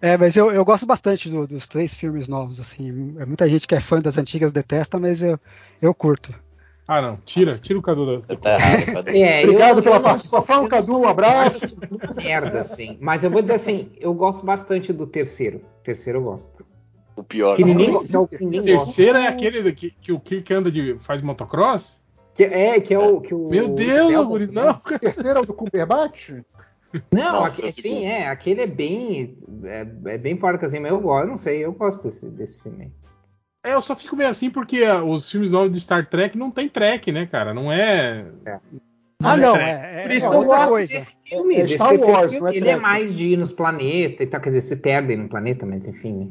É, 0.00 0.16
mas 0.16 0.36
eu, 0.36 0.50
eu 0.50 0.64
gosto 0.64 0.84
bastante 0.84 1.30
do, 1.30 1.46
dos 1.46 1.66
três 1.68 1.94
filmes 1.94 2.26
novos, 2.26 2.58
assim. 2.58 3.14
É 3.18 3.24
muita 3.24 3.48
gente 3.48 3.66
que 3.68 3.74
é 3.74 3.80
fã 3.80 4.00
das 4.00 4.18
antigas 4.18 4.52
detesta, 4.52 4.98
mas 4.98 5.22
eu, 5.22 5.38
eu 5.80 5.94
curto. 5.94 6.34
Ah, 6.92 7.00
não. 7.00 7.16
Tira, 7.24 7.56
tira 7.56 7.78
o 7.78 7.82
Cadu 7.82 8.20
da. 8.20 8.36
Tá 8.36 8.54
errado, 8.54 8.84
Cadu. 8.92 9.10
É, 9.10 9.42
Obrigado 9.44 9.78
eu, 9.78 9.82
pela 9.82 9.96
eu 9.96 10.02
participação, 10.02 10.68
Cadu. 10.68 10.98
Um 10.98 11.08
abraço. 11.08 11.78
Merda, 12.14 12.60
assim. 12.60 12.98
Mas 13.00 13.24
eu 13.24 13.30
vou 13.30 13.40
dizer 13.40 13.54
assim, 13.54 13.90
eu 13.98 14.12
gosto 14.12 14.44
bastante 14.44 14.92
do 14.92 15.06
terceiro. 15.06 15.62
O 15.80 15.84
terceiro 15.84 16.18
eu 16.18 16.24
gosto. 16.24 16.66
O 17.16 17.24
pior. 17.24 17.56
Que 17.56 17.64
ninguém, 17.64 17.98
que 17.98 18.14
é 18.14 18.26
que 18.38 18.44
ninguém 18.44 18.60
o 18.60 18.64
terceiro 18.64 19.14
gosta. 19.14 19.26
é 19.26 19.32
aquele 19.32 19.72
que, 19.72 19.90
que 19.90 20.12
o 20.12 20.20
Kirk 20.20 20.52
anda 20.52 20.70
de 20.70 20.98
faz 21.00 21.22
motocross? 21.22 22.02
Que, 22.34 22.44
é, 22.44 22.78
que 22.78 22.92
é 22.92 22.98
o. 22.98 23.22
Que 23.22 23.34
o 23.34 23.48
Meu 23.48 23.70
Deus, 23.70 24.26
Guri, 24.26 24.52
não. 24.52 24.70
O 24.72 24.98
terceiro 24.98 25.38
é 25.38 25.42
o 25.42 25.46
do 25.46 25.54
Cumberbatch? 25.54 26.42
Não, 27.10 27.40
Nossa, 27.40 27.62
aqui, 27.62 27.72
sim, 27.72 28.04
é. 28.04 28.28
Aquele 28.28 28.62
é 28.62 28.66
bem. 28.66 29.34
É, 29.64 29.86
é 30.12 30.18
bem 30.18 30.36
forte 30.36 30.62
assim, 30.66 30.78
mas 30.78 30.90
eu 30.90 31.00
gosto, 31.00 31.26
não 31.26 31.38
sei, 31.38 31.64
eu 31.64 31.72
gosto 31.72 32.02
desse, 32.02 32.26
desse 32.26 32.62
filme 32.62 32.84
aí. 32.84 32.90
É, 33.64 33.74
eu 33.74 33.80
só 33.80 33.94
fico 33.94 34.16
meio 34.16 34.28
assim 34.28 34.50
porque 34.50 34.82
os 34.84 35.30
filmes 35.30 35.50
novos 35.50 35.72
de 35.72 35.80
Star 35.80 36.08
Trek 36.08 36.36
não 36.36 36.50
tem 36.50 36.68
Trek, 36.68 37.12
né, 37.12 37.26
cara? 37.26 37.54
Não 37.54 37.72
é. 37.72 38.26
é. 38.44 38.58
Ah, 39.22 39.36
não, 39.36 39.54
é, 39.54 40.00
é, 40.00 40.02
Por 40.02 40.10
isso 40.10 40.28
que 40.28 40.34
eu 40.34 40.44
gosto 40.44 40.68
coisa. 40.68 40.92
desse 40.92 41.16
filme. 41.22 41.54
É, 41.54 41.62
desse 41.62 41.74
Star 41.74 41.94
Wars, 41.94 42.32
filme. 42.32 42.56
Ele 42.56 42.68
é 42.68 42.76
mais 42.76 43.14
de 43.14 43.34
ir 43.34 43.36
nos 43.36 43.52
planetas 43.52 44.20
e 44.20 44.26
tal, 44.26 44.40
quer 44.40 44.50
dizer, 44.50 44.62
se 44.62 44.76
perdem 44.76 45.16
no 45.16 45.28
planeta, 45.28 45.64
mas 45.64 45.84
enfim, 45.86 46.12
né? 46.12 46.28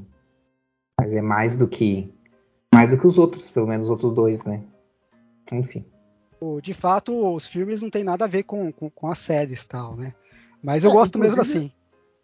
Mas 1.00 1.14
é 1.14 1.22
mais 1.22 1.56
do 1.56 1.68
que. 1.68 2.14
Mais 2.74 2.90
do 2.90 2.98
que 2.98 3.08
os 3.08 3.18
outros, 3.18 3.50
pelo 3.50 3.68
menos 3.68 3.86
os 3.86 3.92
outros 3.92 4.14
dois, 4.14 4.44
né? 4.44 4.62
Enfim. 5.52 5.86
De 6.62 6.74
fato, 6.74 7.34
os 7.36 7.48
filmes 7.48 7.82
não 7.82 7.90
tem 7.90 8.04
nada 8.04 8.26
a 8.26 8.28
ver 8.28 8.44
com, 8.44 8.72
com, 8.72 8.90
com 8.90 9.08
as 9.08 9.20
séries 9.20 9.66
tal, 9.66 9.96
né? 9.96 10.14
Mas 10.62 10.84
eu 10.84 10.92
é, 10.92 10.94
gosto 10.94 11.18
mesmo 11.18 11.42
assim. 11.42 11.72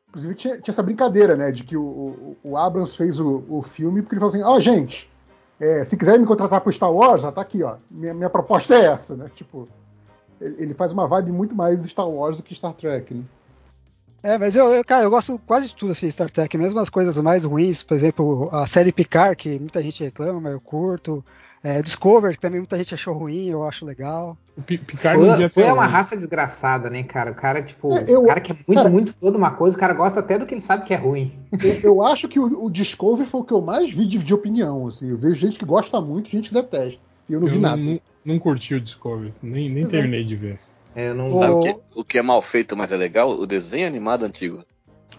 Inclusive 0.09 0.35
tinha, 0.35 0.53
tinha, 0.61 0.71
essa 0.71 0.84
brincadeira, 0.84 1.35
né? 1.35 1.51
De 1.51 1.63
que 1.63 1.75
o, 1.75 2.35
o 2.43 2.57
Abrams 2.57 2.95
fez 2.95 3.19
o, 3.19 3.43
o 3.49 3.61
filme 3.61 4.01
porque 4.01 4.15
ele 4.15 4.19
falou 4.21 4.34
assim: 4.34 4.43
ó, 4.43 4.55
oh, 4.55 4.59
gente, 4.59 5.09
é, 5.59 5.84
se 5.84 5.97
quiserem 5.97 6.21
me 6.21 6.27
contratar 6.27 6.61
pro 6.61 6.71
Star 6.71 6.91
Wars, 6.91 7.21
já 7.21 7.31
tá 7.31 7.41
aqui, 7.41 7.63
ó. 7.63 7.75
Minha, 7.89 8.13
minha 8.13 8.29
proposta 8.29 8.75
é 8.75 8.85
essa, 8.85 9.15
né? 9.15 9.29
Tipo, 9.35 9.67
ele, 10.39 10.55
ele, 10.63 10.73
faz 10.73 10.91
uma 10.91 11.07
vibe 11.07 11.31
muito 11.31 11.55
mais 11.55 11.84
Star 11.85 12.07
Wars 12.07 12.38
do 12.38 12.43
que 12.43 12.55
Star 12.55 12.73
Trek, 12.73 13.13
né? 13.13 13.23
É, 14.23 14.38
mas 14.38 14.55
eu, 14.55 14.73
eu, 14.73 14.84
cara, 14.84 15.05
eu 15.05 15.09
gosto 15.09 15.39
quase 15.45 15.67
de 15.67 15.75
tudo 15.75 15.91
assim, 15.91 16.09
Star 16.09 16.29
Trek, 16.29 16.57
mesmo 16.57 16.79
as 16.79 16.89
coisas 16.89 17.17
mais 17.17 17.43
ruins, 17.43 17.84
por 17.84 17.95
exemplo, 17.95 18.49
a 18.51 18.65
série 18.65 18.91
Picard, 18.91 19.35
que 19.35 19.59
muita 19.59 19.81
gente 19.81 20.03
reclama, 20.03 20.41
mas 20.41 20.53
eu 20.53 20.61
curto. 20.61 21.23
É, 21.63 21.81
Discover, 21.81 22.34
que 22.34 22.39
também 22.39 22.59
muita 22.59 22.77
gente 22.77 22.93
achou 22.93 23.13
ruim, 23.13 23.47
eu 23.47 23.67
acho 23.67 23.85
legal. 23.85 24.38
O 24.55 24.61
Picard 24.61 25.49
foi, 25.49 25.49
foi 25.49 25.71
uma 25.71 25.88
raça 25.88 26.15
desgraçada, 26.15 26.89
né, 26.89 27.03
cara? 27.03 27.31
O 27.31 27.35
cara, 27.35 27.63
tipo, 27.63 27.95
é, 27.97 28.05
eu, 28.07 28.23
o 28.23 28.27
cara 28.27 28.39
que 28.39 28.51
é 28.51 28.55
muito, 28.55 28.77
cara, 28.77 28.89
muito 28.89 29.13
fã 29.13 29.31
de 29.31 29.38
uma 29.38 29.51
coisa, 29.51 29.75
o 29.75 29.79
cara 29.79 29.93
gosta 29.93 30.19
até 30.19 30.38
do 30.38 30.45
que 30.45 30.53
ele 30.53 30.61
sabe 30.61 30.85
que 30.85 30.93
é 30.93 30.97
ruim. 30.97 31.31
Eu, 31.61 31.79
eu 31.81 32.03
acho 32.03 32.27
que 32.27 32.39
o, 32.39 32.65
o, 32.65 32.69
Discover 32.69 33.27
foi 33.27 33.41
o 33.41 33.43
que 33.43 33.53
eu 33.53 33.61
mais 33.61 33.91
vi 33.91 34.05
de, 34.05 34.19
de, 34.19 34.34
opinião, 34.34 34.88
assim. 34.88 35.09
Eu 35.09 35.17
vejo 35.17 35.35
gente 35.35 35.57
que 35.57 35.65
gosta 35.65 35.99
muito, 35.99 36.29
gente 36.29 36.49
que 36.49 36.55
detesta. 36.55 36.99
E 37.27 37.34
eu 37.34 37.39
não 37.39 37.47
eu 37.47 37.53
vi 37.53 37.59
nada. 37.59 37.77
Não, 37.77 37.99
não 38.23 38.39
curti 38.39 38.75
o 38.75 38.81
Discover, 38.81 39.31
nem, 39.41 39.69
nem 39.69 39.85
terminei 39.85 40.23
de 40.23 40.35
ver. 40.35 40.59
É, 40.95 41.13
não... 41.13 41.29
Sabe 41.29 41.53
o 41.53 41.59
que, 41.59 41.75
o 41.95 42.03
que 42.03 42.17
é 42.17 42.21
mal 42.21 42.41
feito, 42.41 42.77
mas 42.77 42.91
é 42.91 42.97
legal? 42.97 43.31
O 43.31 43.45
desenho 43.45 43.88
animado 43.88 44.23
antigo. 44.23 44.63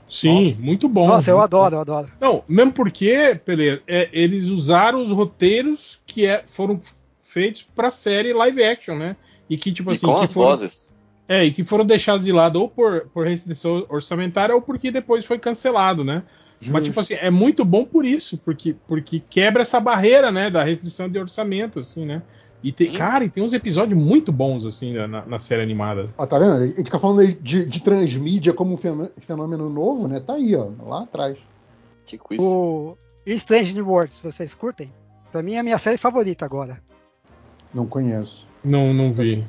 Sim, 0.09 0.49
Nossa. 0.49 0.63
muito 0.63 0.89
bom. 0.89 1.07
Nossa, 1.07 1.31
eu 1.31 1.41
adoro, 1.41 1.77
eu 1.77 1.81
adoro. 1.81 2.09
Não, 2.21 2.43
mesmo 2.49 2.73
porque, 2.73 3.39
Pelé, 3.45 3.81
é, 3.87 4.09
eles 4.13 4.45
usaram 4.45 5.03
os 5.03 5.11
roteiros 5.11 5.98
que 6.09 6.27
é, 6.27 6.43
foram 6.47 6.81
feitos 7.23 7.63
pra 7.63 7.91
série 7.91 8.33
live 8.33 8.65
action, 8.65 8.97
né? 8.97 9.15
E 9.49 9.57
que, 9.57 9.73
tipo 9.73 9.93
e 9.93 9.95
assim. 9.95 10.07
Com 10.07 10.17
que 10.17 10.25
as 10.25 10.33
foram, 10.33 10.49
vozes. 10.49 10.89
É, 11.29 11.45
e 11.45 11.53
que 11.53 11.63
foram 11.63 11.85
deixados 11.85 12.25
de 12.25 12.33
lado 12.33 12.61
ou 12.61 12.69
por, 12.69 13.09
por 13.13 13.27
restrição 13.27 13.85
orçamentária 13.89 14.55
ou 14.55 14.63
porque 14.63 14.91
depois 14.91 15.25
foi 15.25 15.39
cancelado, 15.39 16.03
né? 16.03 16.23
Justo. 16.61 16.73
Mas, 16.73 16.85
tipo 16.85 16.99
assim, 16.99 17.15
é 17.15 17.31
muito 17.31 17.65
bom 17.65 17.85
por 17.85 18.05
isso, 18.05 18.37
porque, 18.39 18.75
porque 18.89 19.23
quebra 19.31 19.63
essa 19.63 19.79
barreira, 19.79 20.33
né, 20.33 20.51
da 20.51 20.65
restrição 20.65 21.09
de 21.09 21.17
orçamento, 21.17 21.79
assim, 21.79 22.05
né? 22.05 22.23
E 22.65 22.73
tem, 22.73 22.93
cara, 22.93 23.25
e 23.25 23.31
tem 23.31 23.41
uns 23.41 23.53
episódios 23.53 23.97
muito 23.97 24.33
bons, 24.33 24.67
assim, 24.67 24.93
na, 24.93 25.25
na 25.25 25.39
série 25.39 25.63
animada. 25.63 26.09
Ó, 26.19 26.27
tá 26.27 26.41
vendo? 26.41 26.55
A 26.55 26.67
gente 26.67 26.85
fica 26.85 26.99
falando 26.99 27.25
de, 27.41 27.65
de 27.65 27.81
transmídia 27.81 28.53
como 28.53 28.75
um 28.75 28.77
fenômeno 29.21 29.71
novo, 29.71 30.09
né? 30.09 30.19
Tá 30.19 30.35
aí, 30.35 30.57
ó, 30.57 30.71
lá 30.85 31.03
atrás. 31.03 31.39
Tipo 32.05 32.35
isso. 32.35 32.43
O 32.43 32.97
Strange 33.25 33.75
New 33.75 33.87
Worlds, 33.87 34.19
vocês 34.19 34.55
curtem? 34.55 34.91
Pra 35.31 35.43
mim 35.43 35.55
é 35.55 35.59
a 35.59 35.63
minha 35.63 35.79
série 35.79 35.99
favorita 35.99 36.45
agora. 36.45 36.81
Não 37.73 37.87
conheço. 37.87 38.47
Não, 38.65 38.93
não 38.93 39.13
vi. 39.13 39.45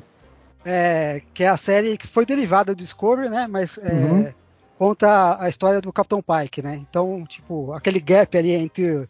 É, 0.64 1.22
que 1.32 1.42
é 1.42 1.48
a 1.48 1.56
série 1.56 1.96
que 1.96 2.06
foi 2.06 2.26
derivada 2.26 2.74
do 2.74 2.78
Discovery, 2.78 3.28
né? 3.28 3.46
Mas 3.46 3.78
é, 3.78 3.92
uhum. 3.92 4.32
conta 4.78 5.42
a 5.42 5.48
história 5.48 5.80
do 5.80 5.92
Capitão 5.92 6.22
Pike, 6.22 6.62
né? 6.62 6.76
Então, 6.76 7.24
tipo, 7.26 7.72
aquele 7.72 7.98
gap 7.98 8.36
ali 8.36 8.52
entre 8.52 9.08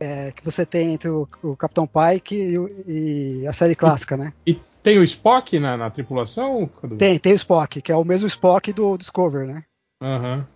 é, 0.00 0.32
que 0.32 0.44
você 0.44 0.66
tem 0.66 0.94
entre 0.94 1.08
o, 1.08 1.28
o 1.42 1.56
Capitão 1.56 1.86
Pike 1.86 2.34
e, 2.34 3.42
e, 3.42 3.46
a 3.46 3.52
série 3.52 3.76
clássica, 3.76 4.16
né? 4.16 4.32
E, 4.46 4.58
Tem 4.82 4.98
o 4.98 5.04
Spock 5.04 5.58
na, 5.60 5.76
na 5.76 5.90
tripulação? 5.90 6.68
Tem, 6.98 7.18
tem 7.18 7.32
o 7.32 7.36
Spock, 7.36 7.80
que 7.80 7.92
é 7.92 7.96
o 7.96 8.04
mesmo 8.04 8.26
Spock 8.26 8.72
do 8.72 8.96
Discover, 8.96 9.46
né? 9.46 9.64
Aham. 10.02 10.46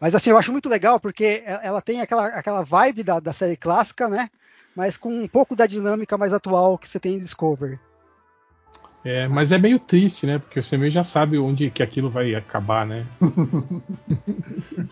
Mas 0.00 0.14
assim, 0.14 0.30
eu 0.30 0.38
acho 0.38 0.52
muito 0.52 0.68
legal 0.68 1.00
porque 1.00 1.42
ela 1.46 1.80
tem 1.80 2.00
aquela, 2.00 2.26
aquela 2.26 2.62
vibe 2.62 3.02
da, 3.02 3.18
da 3.18 3.32
série 3.32 3.56
clássica, 3.56 4.08
né? 4.08 4.28
Mas 4.76 4.96
com 4.98 5.08
um 5.08 5.26
pouco 5.26 5.56
da 5.56 5.66
dinâmica 5.66 6.18
mais 6.18 6.32
atual 6.34 6.76
que 6.76 6.86
você 6.88 7.00
tem 7.00 7.14
em 7.14 7.18
Discovery. 7.18 7.78
É, 9.02 9.26
mas 9.26 9.50
é 9.52 9.58
meio 9.58 9.78
triste, 9.78 10.26
né? 10.26 10.38
Porque 10.38 10.62
você 10.62 10.76
meio 10.76 10.90
já 10.90 11.02
sabe 11.04 11.38
onde 11.38 11.70
que 11.70 11.82
aquilo 11.82 12.10
vai 12.10 12.34
acabar, 12.34 12.84
né? 12.86 13.06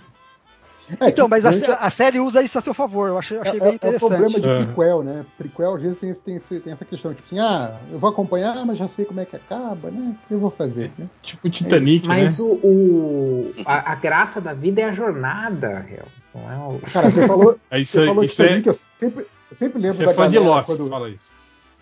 É, 1.00 1.08
Então, 1.08 1.26
mas 1.28 1.46
a, 1.46 1.48
a 1.76 1.88
série 1.90 2.20
usa 2.20 2.42
isso 2.42 2.58
a 2.58 2.60
seu 2.60 2.74
favor, 2.74 3.08
eu 3.08 3.18
achei, 3.18 3.38
achei 3.38 3.58
é, 3.58 3.62
bem 3.62 3.68
é- 3.68 3.70
é 3.72 3.72
o 3.72 3.74
interessante. 3.76 4.10
problema 4.10 4.38
de 4.38 4.46
Aham. 4.46 4.66
prequel, 4.66 5.02
né? 5.02 5.24
Prequel 5.38 5.74
às 5.76 5.82
vezes 5.82 5.98
tem, 5.98 6.10
esse- 6.10 6.20
tem, 6.20 6.60
tem 6.60 6.72
essa 6.74 6.84
questão, 6.84 7.14
tipo 7.14 7.26
assim, 7.26 7.38
ah, 7.38 7.80
eu 7.90 7.98
vou 7.98 8.10
acompanhar, 8.10 8.64
mas 8.66 8.76
já 8.78 8.86
sei 8.86 9.06
como 9.06 9.18
é 9.18 9.24
que 9.24 9.34
acaba, 9.34 9.90
né? 9.90 10.14
O 10.14 10.28
que 10.28 10.34
eu 10.34 10.38
vou 10.38 10.50
fazer? 10.50 10.92
Né? 10.98 11.08
Tipo 11.22 11.48
Titanic, 11.48 12.06
Mas 12.06 12.38
né? 12.38 12.44
o, 12.44 12.60
o- 12.62 13.54
a, 13.64 13.92
a 13.92 13.94
graça 13.94 14.42
da 14.42 14.52
vida 14.52 14.82
é 14.82 14.84
a 14.84 14.92
jornada, 14.92 15.78
real. 15.80 16.06
Não 16.34 16.52
é 16.52 16.58
o... 16.58 16.78
Cara, 16.92 17.10
você 17.10 17.26
falou, 17.26 17.58
É 17.70 17.80
isso, 17.80 17.92
você 17.92 18.04
falou 18.06 18.22
isso 18.22 18.42
é, 18.42 18.46
Titanic, 18.48 18.66
eu 18.68 18.74
sempre, 19.00 19.26
eu 19.50 19.56
sempre 19.56 19.80
lembro 19.80 19.96
você 19.96 20.04
da 20.04 20.10
é 20.10 20.14
fã 20.14 20.30
de 20.30 20.38
Lost, 20.38 20.66
quando, 20.66 20.88
fala 20.88 21.08
isso. 21.10 21.30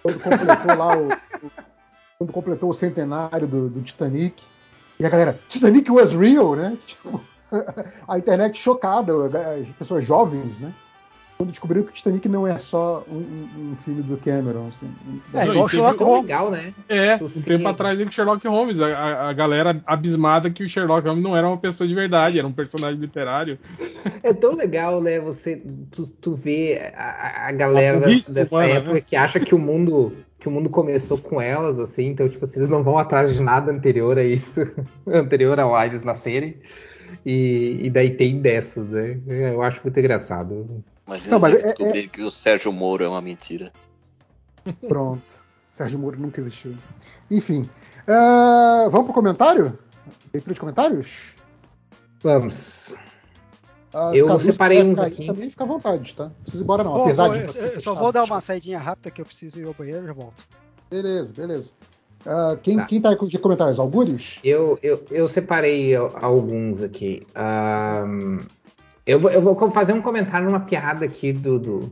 quando 0.03 0.21
completou 0.21 0.77
lá 0.77 0.97
o, 0.99 1.09
o- 1.47 1.51
quando 2.19 2.33
completou 2.33 2.71
o 2.71 2.75
centenário 2.75 3.47
do, 3.49 3.69
do 3.69 3.83
Titanic 3.83 4.43
e 5.01 5.05
a 5.07 5.09
galera 5.09 5.39
Titanic 5.49 5.91
was 5.91 6.13
real, 6.13 6.55
né? 6.55 6.77
Tipo, 6.87 7.21
a 8.09 8.19
internet 8.19 8.59
chocada, 8.59 9.13
as 9.61 9.69
pessoas 9.77 10.05
jovens, 10.05 10.59
né? 10.59 10.73
Quando 11.43 11.51
descobriram 11.51 11.83
que 11.85 11.91
o 11.91 11.93
Titanic 11.93 12.29
não 12.29 12.47
é 12.47 12.57
só 12.57 13.05
um, 13.11 13.17
um- 13.17 13.73
um 13.73 13.77
filme 13.85 14.01
do 14.03 14.17
Cameron. 14.17 14.69
Assim, 14.69 14.89
muito 15.05 15.37
É, 15.37 15.49
igual 15.49 15.69
Sherlock 15.69 16.05
Holmes. 16.05 16.23
legal, 16.23 16.51
né? 16.53 16.73
É, 16.89 17.17
um 17.17 17.29
se- 17.29 17.45
tempo 17.45 17.67
atrás 17.67 17.99
teve 17.99 18.13
Sherlock 18.13 18.47
Holmes. 18.47 18.81
A, 18.81 19.29
a- 19.29 19.33
galera 19.33 19.83
abismada 19.85 20.49
que 20.51 20.63
o 20.63 20.69
Sherlock 20.69 21.05
Holmes 21.05 21.25
não 21.25 21.37
era 21.37 21.49
uma 21.49 21.57
pessoa 21.57 21.89
de 21.89 21.95
verdade, 21.97 22.39
era 22.39 22.47
um 22.47 22.53
personagem 22.53 23.01
literário. 23.01 23.59
É 24.23 24.33
tão 24.33 24.55
legal, 24.55 25.03
né? 25.03 25.19
Você 25.19 25.61
tu, 25.91 26.07
tu 26.21 26.37
vê 26.37 26.93
a, 26.95 27.49
a- 27.49 27.53
galera 27.53 27.97
A 27.97 28.01
burrice 28.03 28.33
dessa 28.33 28.55
humana, 28.55 28.75
época 28.75 28.95
né? 28.95 29.01
que 29.01 29.17
acha 29.17 29.41
que 29.41 29.53
o 29.55 29.59
mundo 29.59 30.17
que 30.39 30.49
o 30.49 30.51
mundo 30.53 30.71
começou 30.71 31.19
com 31.19 31.41
elas, 31.41 31.79
assim, 31.81 32.07
então 32.07 32.29
tipo, 32.29 32.45
assim, 32.45 32.61
eles 32.61 32.69
não 32.71 32.83
vão 32.85 32.99
atrás 32.99 33.33
de 33.35 33.41
nada 33.41 33.71
anterior 33.73 34.17
a 34.19 34.23
isso, 34.25 34.61
anterior 35.07 35.59
ao 35.59 35.81
eles 35.85 36.05
nascerem. 36.05 36.57
E, 37.27 37.81
e 37.83 37.91
daí 37.91 38.17
tem 38.17 38.41
dessas, 38.41 38.89
né? 38.89 39.19
Eu 39.27 39.63
acho 39.63 39.81
muito 39.85 39.99
engraçado. 40.01 40.83
Imagina 41.07 41.31
Não, 41.33 41.39
mas 41.41 41.53
eles 41.53 41.65
é- 41.65 41.67
descobrirem 41.69 42.09
que 42.09 42.23
o 42.23 42.31
Sérgio 42.31 42.73
Moro 42.73 43.05
é 43.05 43.09
uma 43.09 43.21
mentira. 43.21 43.73
Pronto. 44.89 45.23
Sérgio 45.75 45.99
Moro 45.99 46.19
nunca 46.21 46.41
existiu. 46.41 46.75
Enfim. 47.31 47.69
ah, 48.07 48.87
vamos 48.91 49.07
pro 49.07 49.15
comentário? 49.15 49.79
Leitura 50.33 50.55
de 50.55 50.61
comentários? 50.61 51.35
Vamos. 52.23 52.95
Ah, 53.95 54.11
Eu 54.15 54.27
Cadu, 54.27 54.41
se 54.41 54.47
separei 54.53 54.83
uns 54.83 54.99
aqui. 54.99 55.27
Também 55.27 55.51
fica 55.51 55.65
à 55.65 55.67
vontade, 55.67 56.15
tá? 56.15 56.25
Não 56.25 56.31
precisa 56.31 56.59
ir 56.59 56.63
embora, 56.63 56.85
não. 56.85 57.03
Apesar 57.03 57.29
de 57.31 57.41
eu, 57.41 57.47
você. 57.47 57.73
eu 57.77 57.81
só 57.81 57.95
vou 57.95 58.11
dar 58.13 58.25
uma 58.25 58.41
saidinha 58.41 58.79
rápida 58.79 59.11
que 59.11 59.21
eu 59.21 59.27
preciso 59.27 59.61
ir 59.61 59.67
ao 59.67 59.75
banheiro 59.75 60.05
e 60.05 60.07
já 60.07 60.13
volto. 60.13 60.43
Beleza, 60.91 61.33
beleza. 61.37 61.71
Ah, 62.25 62.57
quem, 62.63 62.77
Tá. 62.77 62.85
quem 62.87 63.01
tá 63.03 63.17
com 63.17 63.27
de 63.27 63.39
comentários? 63.39 63.79
Algures? 63.79 64.39
Eu, 64.45 64.79
eu, 64.83 65.05
eu 65.11 65.27
separei 65.29 65.95
al- 65.97 66.15
alguns 66.23 66.81
aqui. 66.81 67.27
Eu, 69.07 69.19
vou, 69.21 69.31
eu 69.31 69.43
vou 69.43 69.71
fazer 69.71 69.93
um 69.93 70.03
comentário 70.03 70.47
numa 70.47 70.61
piada 70.61 71.05
aqui 71.05 71.33
do, 71.33 71.59
do, 71.59 71.91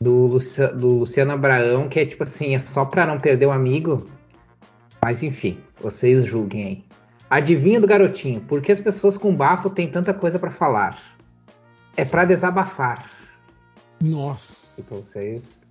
do, 0.00 0.26
Lucia- 0.26 0.68
do 0.72 0.88
Luciano 0.98 1.32
Abraão, 1.32 1.88
que 1.88 2.00
é 2.00 2.06
tipo 2.06 2.22
assim, 2.24 2.54
é 2.54 2.58
só 2.58 2.84
pra 2.84 3.06
não 3.06 3.18
perder 3.20 3.46
o 3.46 3.50
amigo. 3.52 4.04
Mas 5.02 5.22
enfim, 5.22 5.58
vocês 5.80 6.24
julguem 6.24 6.64
aí. 6.66 6.84
Adivinha 7.30 7.80
do 7.80 7.86
garotinho, 7.86 8.40
por 8.40 8.60
que 8.62 8.72
as 8.72 8.80
pessoas 8.80 9.16
com 9.18 9.34
bafo 9.34 9.68
têm 9.70 9.88
tanta 9.88 10.14
coisa 10.14 10.38
pra 10.38 10.50
falar? 10.50 10.98
É 11.96 12.04
pra 12.04 12.24
desabafar. 12.24 13.10
E 14.00 14.04
pra 14.04 14.18
Nossa. 14.18 14.94
vocês. 14.94 15.70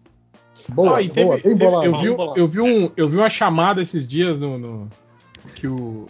Boa, 0.70 0.98
Ah, 0.98 1.02
e 1.02 1.10
teve- 1.10 1.24
boa, 1.26 1.36
bem 1.36 1.44
teve- 1.44 1.56
bolado. 1.56 1.86
eu, 1.86 1.92
bem 1.94 2.02
vi, 2.02 2.10
bolado. 2.16 2.40
eu, 2.40 2.48
vi 2.48 2.62
um, 2.62 2.92
eu 2.98 3.08
vi 3.10 3.18
uma 3.18 3.30
chamada 3.30 3.82
esses 3.82 4.08
dias 4.08 4.40
no, 4.40 4.58
no- 4.58 4.90
que 5.56 5.68
o. 5.68 6.08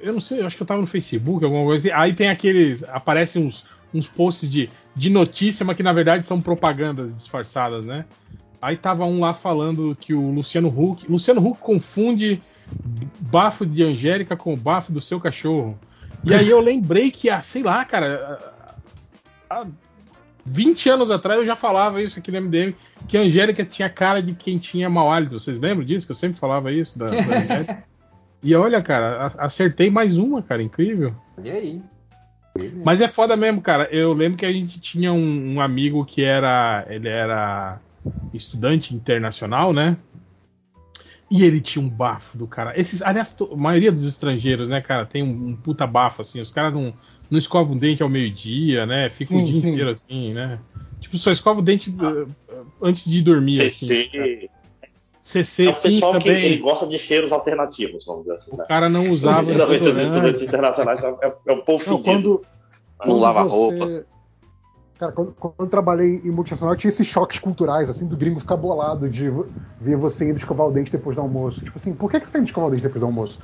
Eu 0.00 0.12
não 0.12 0.20
sei, 0.20 0.42
acho 0.42 0.56
que 0.56 0.62
eu 0.62 0.66
tava 0.66 0.80
no 0.80 0.86
Facebook, 0.86 1.44
alguma 1.44 1.64
coisa 1.64 1.88
assim. 1.88 1.96
Aí 1.96 2.12
tem 2.12 2.28
aqueles. 2.28 2.84
Aparecem 2.84 3.44
uns, 3.44 3.64
uns 3.92 4.06
posts 4.06 4.50
de, 4.50 4.70
de 4.94 5.10
notícia, 5.10 5.64
mas 5.64 5.76
que 5.76 5.82
na 5.82 5.92
verdade 5.92 6.26
são 6.26 6.40
propagandas 6.40 7.14
disfarçadas, 7.14 7.84
né? 7.84 8.04
Aí 8.60 8.76
tava 8.76 9.04
um 9.04 9.20
lá 9.20 9.32
falando 9.34 9.96
que 9.98 10.12
o 10.12 10.30
Luciano 10.30 10.68
Huck. 10.68 11.10
Luciano 11.10 11.46
Huck 11.46 11.60
confunde 11.60 12.40
bafo 13.20 13.64
de 13.64 13.82
Angélica 13.84 14.36
com 14.36 14.52
o 14.52 14.56
bafo 14.56 14.92
do 14.92 15.00
seu 15.00 15.20
cachorro. 15.20 15.78
E 16.24 16.34
aí 16.34 16.48
eu 16.48 16.60
lembrei 16.60 17.10
que, 17.10 17.30
ah, 17.30 17.40
sei 17.40 17.62
lá, 17.62 17.84
cara. 17.84 18.54
Há 19.48 19.66
20 20.44 20.88
anos 20.88 21.10
atrás 21.10 21.38
eu 21.38 21.46
já 21.46 21.54
falava 21.54 22.02
isso 22.02 22.18
aqui 22.18 22.30
no 22.30 22.40
MDM, 22.40 22.74
que 23.06 23.16
a 23.16 23.20
Angélica 23.20 23.64
tinha 23.64 23.88
cara 23.88 24.22
de 24.22 24.34
quem 24.34 24.58
tinha 24.58 24.88
mau 24.88 25.10
hálito. 25.10 25.38
Vocês 25.38 25.60
lembram 25.60 25.84
disso? 25.84 26.06
Que 26.06 26.12
eu 26.12 26.16
sempre 26.16 26.38
falava 26.38 26.72
isso 26.72 26.98
da, 26.98 27.06
da 27.06 27.16
Angélica. 27.38 27.84
E 28.42 28.54
olha, 28.54 28.80
cara, 28.82 29.32
acertei 29.38 29.90
mais 29.90 30.16
uma, 30.16 30.42
cara, 30.42 30.62
incrível. 30.62 31.14
E 31.42 31.50
aí? 31.50 31.82
Mas 32.84 33.00
é 33.00 33.08
foda 33.08 33.36
mesmo, 33.36 33.60
cara. 33.60 33.88
Eu 33.90 34.12
lembro 34.12 34.38
que 34.38 34.46
a 34.46 34.52
gente 34.52 34.80
tinha 34.80 35.12
um, 35.12 35.54
um 35.54 35.60
amigo 35.60 36.04
que 36.04 36.22
era. 36.22 36.84
Ele 36.88 37.08
era 37.08 37.80
estudante 38.32 38.94
internacional, 38.94 39.72
né? 39.72 39.96
E 41.30 41.44
ele 41.44 41.60
tinha 41.60 41.84
um 41.84 41.88
bafo 41.88 42.38
do 42.38 42.46
cara. 42.46 42.78
Esses, 42.78 43.02
aliás, 43.02 43.36
a 43.40 43.56
maioria 43.56 43.92
dos 43.92 44.06
estrangeiros, 44.06 44.68
né, 44.68 44.80
cara, 44.80 45.04
tem 45.04 45.22
um, 45.22 45.48
um 45.48 45.56
puta 45.56 45.86
bafo, 45.86 46.22
assim. 46.22 46.40
Os 46.40 46.50
caras 46.50 46.72
não, 46.72 46.92
não 47.30 47.38
escovam 47.38 47.76
o 47.76 47.78
dente 47.78 48.02
ao 48.02 48.08
meio-dia, 48.08 48.86
né? 48.86 49.10
Ficam 49.10 49.38
Sim, 49.38 49.42
o 49.42 49.46
dia 49.46 49.60
sim. 49.60 49.68
inteiro 49.68 49.90
assim, 49.90 50.32
né? 50.32 50.58
Tipo, 51.00 51.18
só 51.18 51.30
escova 51.30 51.60
o 51.60 51.62
dente 51.62 51.90
eh, 51.90 52.26
eh, 52.48 52.62
antes 52.82 53.08
de 53.08 53.20
dormir. 53.22 53.60
assim, 53.60 54.08
cara. 54.10 54.57
CC. 55.28 55.66
É 55.66 55.70
o 55.70 55.74
pessoal 55.74 56.18
que 56.18 56.28
ele 56.28 56.56
gosta 56.58 56.86
de 56.86 56.98
cheiros 56.98 57.32
alternativos, 57.32 58.04
vamos 58.06 58.22
dizer 58.22 58.34
assim. 58.34 58.54
O 58.54 58.58
Né? 58.58 58.64
cara 58.66 58.88
não 58.88 59.10
usava 59.10 59.52
Geralmente 59.52 59.88
os 59.88 59.96
estudantes 59.98 60.42
internacionais 60.42 61.04
é, 61.04 61.08
é- 61.22 61.34
é 61.48 61.52
o 61.52 61.62
povo 61.62 61.84
Não, 61.90 61.98
fedido. 61.98 62.02
quando, 62.04 62.28
Não 62.30 63.06
quando 63.06 63.18
lava 63.20 63.44
você- 63.44 63.50
roupa. 63.78 64.06
Cara, 64.98 65.12
quando, 65.12 65.32
quando 65.32 65.54
eu 65.60 65.66
trabalhei 65.68 66.20
em 66.24 66.30
multinacional, 66.30 66.74
tinha 66.74 66.88
esses 66.88 67.06
choques 67.06 67.38
culturais, 67.38 67.88
assim, 67.88 68.06
do 68.06 68.16
gringo 68.16 68.40
ficar 68.40 68.56
bolado 68.56 69.08
de 69.08 69.30
ver 69.78 69.96
você 69.96 70.28
indo 70.28 70.38
escovar 70.38 70.66
o 70.66 70.72
dente 70.72 70.90
depois 70.90 71.14
do 71.14 71.22
almoço. 71.22 71.62
Tipo 71.62 71.78
assim, 71.78 71.94
por 71.94 72.10
que, 72.10 72.18
que 72.20 72.28
tá 72.28 72.38
indo 72.38 72.46
escovar 72.48 72.68
o 72.68 72.70
dente 72.72 72.82
depois 72.82 73.00
do 73.00 73.06
almoço? 73.06 73.38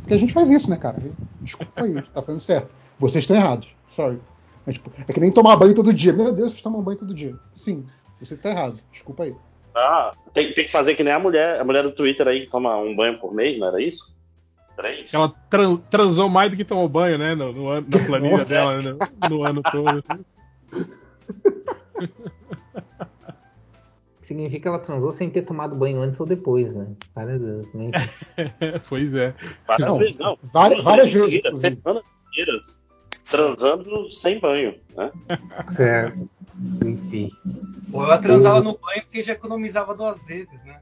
Porque 0.00 0.12
a 0.14 0.18
gente 0.18 0.34
faz 0.34 0.50
isso, 0.50 0.68
né, 0.68 0.76
cara? 0.76 0.98
Desculpa 1.42 1.84
aí, 1.84 1.94
tá 2.02 2.20
fazendo 2.20 2.40
certo. 2.40 2.68
Vocês 2.98 3.22
estão 3.24 3.36
errados. 3.36 3.68
Sorry. 3.88 4.18
É, 4.66 4.72
tipo, 4.72 4.92
é 5.08 5.12
que 5.12 5.18
nem 5.20 5.30
tomar 5.30 5.56
banho 5.56 5.74
todo 5.74 5.94
dia. 5.94 6.12
Meu 6.12 6.30
Deus, 6.32 6.50
vocês 6.50 6.62
tomam 6.62 6.82
banho 6.82 6.98
todo 6.98 7.14
dia. 7.14 7.34
Sim, 7.54 7.84
você 8.20 8.36
tá 8.36 8.50
errado. 8.50 8.78
Desculpa 8.92 9.22
aí. 9.24 9.34
Ah, 9.74 10.12
tem, 10.34 10.52
tem 10.52 10.64
que 10.66 10.70
fazer 10.70 10.94
que 10.94 11.02
nem 11.04 11.12
a 11.14 11.18
mulher, 11.18 11.60
a 11.60 11.64
mulher 11.64 11.82
do 11.82 11.92
Twitter 11.92 12.26
aí 12.28 12.44
que 12.44 12.50
toma 12.50 12.76
um 12.76 12.94
banho 12.94 13.18
por 13.18 13.34
mês, 13.34 13.58
não 13.58 13.68
era 13.68 13.80
isso? 13.82 14.14
Três? 14.76 15.12
Ela 15.12 15.28
tran- 15.50 15.76
transou 15.90 16.28
mais 16.28 16.50
do 16.50 16.56
que 16.56 16.64
tomou 16.64 16.88
banho, 16.88 17.18
né? 17.18 17.34
No, 17.34 17.52
no 17.52 17.68
ano- 17.68 17.86
na 17.90 17.98
planilha 18.06 18.32
Nossa. 18.32 18.48
dela, 18.48 18.82
no, 18.82 18.98
no 19.28 19.42
ano 19.44 19.62
todo. 19.62 20.02
Significa 24.22 24.62
que 24.62 24.68
ela 24.68 24.78
transou 24.78 25.12
sem 25.12 25.28
ter 25.28 25.42
tomado 25.42 25.74
banho 25.74 26.00
antes 26.00 26.18
ou 26.20 26.26
depois, 26.26 26.72
né? 26.74 26.86
Várias 27.14 27.40
vezes, 27.40 27.74
né? 27.74 27.90
pois 28.88 29.12
é. 29.14 29.34
Várias 29.66 29.88
Não, 29.88 29.98
vezes, 29.98 30.16
não. 30.18 30.38
várias- 30.44 30.84
várias 30.84 31.12
vezes. 31.12 31.42
Semanas 31.60 32.02
inteiras, 32.30 32.78
transando 33.30 34.10
sem 34.12 34.38
banho, 34.38 34.74
né? 34.96 35.10
É. 35.78 36.12
Enfim. 36.86 37.30
Ou 37.92 38.04
ela 38.04 38.18
transava 38.18 38.60
no 38.60 38.78
banho 38.78 39.02
porque 39.02 39.22
já 39.22 39.32
economizava 39.32 39.94
duas 39.94 40.24
vezes, 40.24 40.62
né? 40.64 40.76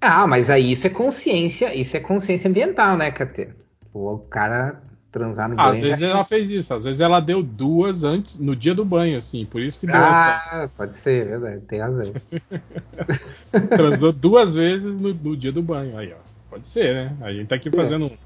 Ah, 0.00 0.26
mas 0.26 0.50
aí 0.50 0.72
isso 0.72 0.86
é 0.86 0.90
consciência, 0.90 1.74
isso 1.74 1.96
é 1.96 2.00
consciência 2.00 2.48
ambiental, 2.50 2.96
né, 2.96 3.10
Catê? 3.10 3.50
O 3.94 4.18
cara 4.18 4.82
transar 5.12 5.48
no 5.48 5.54
Ah, 5.58 5.64
banho. 5.64 5.74
às 5.74 5.80
vezes 5.80 5.98
já- 6.00 6.08
ela 6.08 6.24
fez 6.24 6.50
isso, 6.50 6.74
às 6.74 6.84
vezes 6.84 7.00
ela 7.00 7.20
deu 7.20 7.42
duas 7.42 8.02
antes, 8.02 8.38
no 8.38 8.56
dia 8.56 8.74
do 8.74 8.84
banho, 8.84 9.18
assim, 9.18 9.44
por 9.44 9.60
isso 9.60 9.78
que 9.78 9.86
deu 9.86 9.96
essa. 9.96 10.30
Ah, 10.30 10.68
pode 10.76 10.94
ser, 10.96 11.28
verdade, 11.28 11.60
tem 11.66 11.78
razão. 11.80 12.12
Transou 13.76 14.12
duas 14.12 14.54
vezes 14.54 14.98
no, 14.98 15.12
no 15.14 15.36
dia 15.36 15.52
do 15.52 15.62
banho. 15.62 15.96
Aí, 15.98 16.12
ó. 16.12 16.16
Pode 16.50 16.68
ser, 16.68 16.94
né? 16.94 17.16
A 17.20 17.32
gente 17.32 17.48
tá 17.48 17.54
aqui 17.56 17.70
fazendo 17.70 18.06
um 18.06 18.16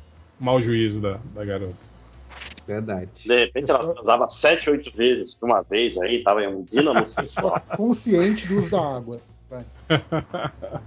mau 0.41 0.61
juízo 0.63 1.01
da, 1.01 1.19
da 1.35 1.45
garota. 1.45 1.75
Verdade. 2.67 3.09
De 3.25 3.45
repente 3.45 3.71
ela 3.71 3.95
transava 3.95 4.29
sete, 4.29 4.69
oito 4.71 4.91
vezes 4.97 5.31
de 5.35 5.45
uma 5.45 5.63
vez 5.63 5.97
aí, 5.99 6.23
tava 6.23 6.43
em 6.43 6.49
um 6.49 6.65
dínamo 6.65 7.07
Só 7.07 7.23
sensual. 7.23 7.61
consciente 7.77 8.47
do 8.49 8.59
uso 8.59 8.71
da 8.71 8.97
água. 8.97 9.21
Vai. 9.49 9.65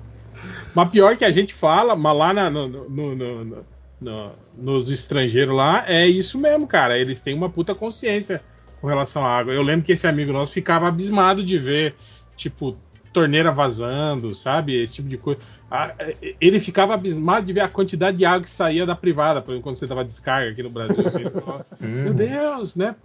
Mas 0.73 0.89
pior 0.89 1.17
que 1.17 1.25
a 1.25 1.31
gente 1.31 1.53
fala, 1.53 1.95
mas 1.95 2.15
lá 2.17 2.33
na- 2.33 2.49
no- 2.49 2.67
no- 2.67 2.89
no- 2.89 3.15
no- 3.45 3.65
no- 3.99 4.31
nos 4.57 4.89
estrangeiros 4.89 5.53
lá, 5.55 5.83
é 5.87 6.07
isso 6.07 6.37
mesmo, 6.39 6.65
cara. 6.67 6.97
Eles 6.97 7.21
têm 7.21 7.33
uma 7.35 7.49
puta 7.49 7.75
consciência 7.75 8.41
com 8.79 8.87
relação 8.87 9.25
à 9.25 9.29
água. 9.37 9.53
Eu 9.53 9.61
lembro 9.61 9.85
que 9.85 9.91
esse 9.91 10.07
amigo 10.07 10.31
nosso 10.31 10.53
ficava 10.53 10.87
abismado 10.87 11.43
de 11.43 11.57
ver, 11.57 11.95
tipo, 12.37 12.77
torneira 13.11 13.51
vazando, 13.51 14.33
sabe? 14.33 14.81
Esse 14.81 14.95
tipo 14.95 15.09
de 15.09 15.17
coisa. 15.17 15.41
Ah, 15.71 15.93
é, 15.99 16.15
ele 16.41 16.59
ficava 16.59 16.93
abismado 16.93 17.45
de 17.45 17.53
ver 17.53 17.61
a 17.61 17.69
quantidade 17.69 18.17
de 18.17 18.25
água 18.25 18.43
que 18.43 18.49
saía 18.49 18.85
da 18.85 18.95
privada, 18.95 19.41
por 19.41 19.51
exemplo, 19.51 19.63
quando 19.63 19.75
você 19.77 19.85
dava 19.87 20.03
descarga 20.03 20.51
aqui 20.51 20.63
no 20.63 20.69
Brasil. 20.69 21.05
Assim, 21.05 21.23
falava, 21.29 21.65
Uhum. 21.79 22.03
Meu 22.03 22.13
Deus, 22.13 22.75
né? 22.75 22.95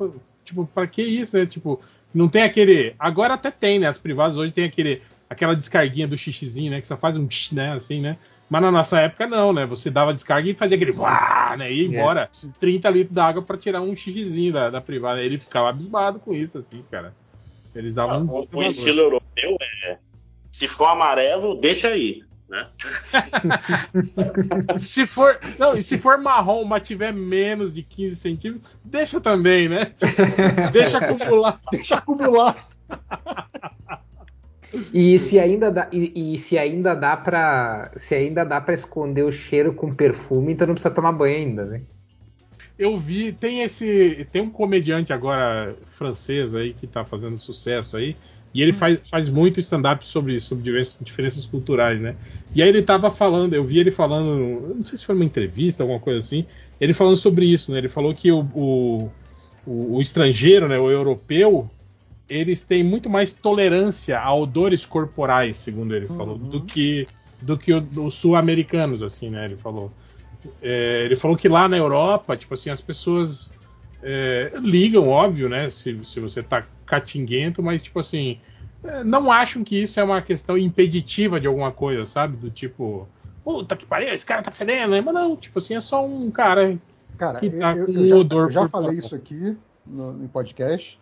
Tipo, 0.45 0.67
pra 0.67 0.87
que 0.87 1.03
isso, 1.03 1.37
né? 1.37 1.47
Tipo, 1.47 1.81
não 2.15 2.29
tem 2.29 2.43
aquele. 2.43 2.95
Agora 2.99 3.35
até 3.35 3.51
tem, 3.51 3.79
né? 3.79 3.87
As 3.87 3.99
privadas 3.99 4.39
hoje 4.39 4.53
tem 4.53 4.65
aquele, 4.65 5.03
aquela 5.29 5.55
descarguinha 5.55 6.09
do 6.09 6.17
xixizinho, 6.17 6.71
né? 6.71 6.81
Que 6.81 6.89
só 6.89 6.97
faz 6.97 7.17
um 7.17 7.27
psh, 7.27 7.53
né? 7.53 7.73
Assim, 7.73 8.01
né? 8.01 8.17
Mas 8.49 8.63
na 8.63 8.71
nossa 8.71 9.01
época 9.01 9.27
não, 9.27 9.53
né? 9.53 9.67
Você 9.67 9.91
dava 9.91 10.15
descarga 10.15 10.49
e 10.49 10.55
fazia 10.55 10.77
aquele 10.77 10.93
uá, 10.93 11.55
né? 11.59 11.73
E 11.73 11.83
ia 11.83 11.89
É. 11.89 12.01
embora 12.01 12.31
30 12.61 12.91
litros 12.91 13.15
d'água 13.15 13.43
pra 13.43 13.57
tirar 13.57 13.81
um 13.81 13.97
xixizinho 13.97 14.53
da, 14.53 14.71
da 14.71 14.81
privada. 14.81 15.23
Ele 15.23 15.39
ficava 15.39 15.71
abismado 15.71 16.19
com 16.19 16.35
isso, 16.35 16.59
assim, 16.59 16.85
cara. 16.91 17.15
Eles 17.75 17.95
davam 17.95 18.23
um 18.23 18.59
o, 18.59 18.63
estilo 18.63 19.01
europeu 19.01 19.57
é. 19.61 19.99
Se 20.53 20.69
for 20.69 20.87
amarelo, 20.87 21.57
deixa 21.57 21.89
aí. 21.89 22.23
Né? 22.55 22.69
Se 24.79 25.07
for, 25.09 25.41
não, 25.59 25.75
e 25.75 25.83
se 25.83 25.99
for 25.99 26.19
marrom, 26.19 26.65
mas 26.65 26.85
tiver 26.85 27.13
menos 27.13 27.75
de 27.75 27.83
15 27.83 28.15
centímetros, 28.15 28.71
deixa 28.85 29.21
também, 29.21 29.69
né? 29.69 29.93
Deixa 30.73 30.99
acumular. 30.99 31.61
Deixa 31.73 31.97
acumular. 31.97 32.69
E 34.93 35.19
se 35.19 35.39
ainda 35.39 35.71
dá, 35.71 35.89
e, 35.93 36.35
e 36.35 36.39
se 36.39 36.57
ainda 36.57 36.95
dá 36.95 37.17
para 37.17 37.91
se 37.97 38.15
ainda 38.15 38.45
dá 38.45 38.61
para 38.61 38.75
esconder 38.75 39.23
o 39.23 39.33
cheiro 39.33 39.73
com 39.73 39.95
perfume, 39.95 40.53
então 40.53 40.67
não 40.67 40.75
precisa 40.75 40.95
tomar 40.95 41.13
banho 41.13 41.37
ainda, 41.37 41.65
né? 41.65 41.83
Eu 42.77 42.97
vi, 42.97 43.33
tem 43.33 43.63
esse, 43.63 44.27
tem 44.33 44.43
um 44.43 44.51
comediante 44.51 45.13
agora 45.13 45.77
francês 45.87 46.55
aí 46.55 46.75
que 46.75 46.89
tá 46.89 47.05
fazendo 47.05 47.39
sucesso 47.39 47.97
aí, 47.97 48.17
e 48.55 48.63
ele 48.63 48.73
faz, 48.73 48.99
faz 49.11 49.29
muito 49.29 49.59
stand-up 49.59 50.07
sobre, 50.07 50.39
sobre 50.41 50.63
diversas 50.63 51.05
diferenças 51.05 51.45
culturais, 51.45 52.01
né? 52.01 52.15
E 52.55 52.63
aí 52.63 52.69
ele 52.69 52.83
tava 52.83 53.11
falando, 53.11 53.53
eu 53.53 53.65
vi 53.65 53.81
ele 53.81 53.91
falando, 53.91 54.75
não 54.77 54.85
sei 54.85 54.97
se 54.97 55.05
foi 55.05 55.17
uma 55.17 55.25
entrevista, 55.25 55.83
alguma 55.83 55.99
coisa 55.99 56.21
assim, 56.21 56.47
ele 56.81 56.95
falando 56.95 57.17
sobre 57.17 57.47
isso, 57.47 57.73
né? 57.73 57.79
Ele 57.79 57.89
falou 57.89 58.15
que 58.15 58.31
o, 58.31 58.41
o, 58.55 59.11
o, 59.67 59.97
o 59.97 60.01
estrangeiro, 60.01 60.69
né, 60.69 60.79
o 60.79 60.89
europeu, 60.89 61.69
eles 62.29 62.63
têm 62.63 62.85
muito 62.85 63.11
mais 63.11 63.33
tolerância 63.33 64.21
a 64.21 64.33
odores 64.33 64.87
corporais, 64.87 65.59
segundo 65.59 65.95
ele 65.95 66.07
falou, 66.07 66.39
do 66.39 66.63
que 66.63 67.07
do 67.45 67.59
que 67.59 67.75
os 67.75 68.15
sul-americanos, 68.15 69.03
assim, 69.03 69.29
né? 69.29 69.45
Ele 69.45 69.57
falou. 69.57 69.93
É, 70.63 71.03
ele 71.05 71.17
falou 71.17 71.37
que 71.37 71.49
lá 71.49 71.69
na 71.69 71.77
Europa, 71.77 72.37
tipo 72.37 72.55
assim, 72.55 72.71
as 72.71 72.81
pessoas 72.81 73.51
é, 74.05 74.53
ligam, 74.61 75.09
óbvio, 75.09 75.49
né? 75.49 75.71
Se, 75.71 76.05
se 76.05 76.21
você 76.21 76.43
tá 76.43 76.65
catinguento, 76.87 77.63
mas 77.63 77.83
tipo 77.83 77.99
assim, 77.99 78.39
é, 78.85 79.03
não 79.03 79.33
acham 79.33 79.65
que 79.65 79.81
isso 79.83 79.99
é 79.99 80.05
uma 80.05 80.21
questão 80.21 80.57
impeditiva 80.59 81.41
de 81.41 81.47
alguma 81.47 81.73
coisa, 81.73 82.05
sabe? 82.05 82.37
Do 82.37 82.51
tipo, 82.51 83.09
puta 83.43 83.75
que 83.75 83.87
pariu, 83.87 84.13
esse 84.13 84.27
cara 84.27 84.43
tá 84.43 84.51
fedendo, 84.51 84.91
né? 84.91 85.01
Mas 85.01 85.15
não, 85.15 85.35
tipo 85.37 85.59
assim, 85.59 85.75
é 85.75 85.81
só 85.81 86.05
um 86.05 86.31
cara. 86.31 86.79
Cara, 87.17 87.39
Que 87.39 87.47
eu, 87.47 87.59
tá 87.61 87.75
eu- 87.77 87.87
com 87.87 87.93
eu 87.93 88.07
já, 88.07 88.17
odor 88.17 88.45
eu 88.47 88.51
já 88.51 88.69
falei 88.69 88.99
isso 88.99 89.15
aqui 89.15 89.57
no, 89.87 90.13
no 90.13 90.29
podcast, 90.29 91.01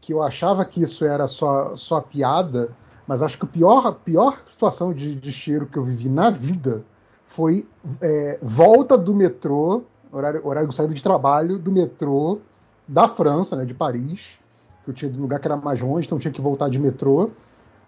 que 0.00 0.12
eu 0.12 0.22
achava 0.22 0.64
que 0.64 0.82
isso 0.82 1.04
era 1.04 1.26
só, 1.26 1.76
só 1.76 2.00
piada, 2.00 2.70
mas 3.06 3.22
acho 3.22 3.38
que 3.38 3.44
a 3.44 3.48
pior, 3.48 3.94
pior 4.04 4.42
situação 4.46 4.92
de, 4.92 5.14
de 5.14 5.32
cheiro 5.32 5.66
que 5.66 5.76
eu 5.78 5.84
vivi 5.84 6.08
na 6.08 6.30
vida 6.30 6.84
foi 7.26 7.66
é, 8.00 8.38
volta 8.42 8.96
do 8.96 9.14
metrô, 9.14 9.82
horário, 10.14 10.46
horário 10.46 10.68
de 10.68 10.74
saída 10.74 10.94
de 10.94 11.02
trabalho 11.02 11.58
do 11.58 11.72
metrô 11.72 12.38
da 12.86 13.08
França, 13.08 13.56
né, 13.56 13.64
de 13.64 13.74
Paris, 13.74 14.38
que 14.84 14.90
eu 14.90 14.94
tinha 14.94 15.10
de 15.10 15.18
um 15.18 15.22
lugar 15.22 15.40
que 15.40 15.46
era 15.48 15.56
mais 15.56 15.80
longe, 15.80 16.06
então 16.06 16.18
tinha 16.18 16.32
que 16.32 16.40
voltar 16.40 16.68
de 16.68 16.78
metrô. 16.78 17.30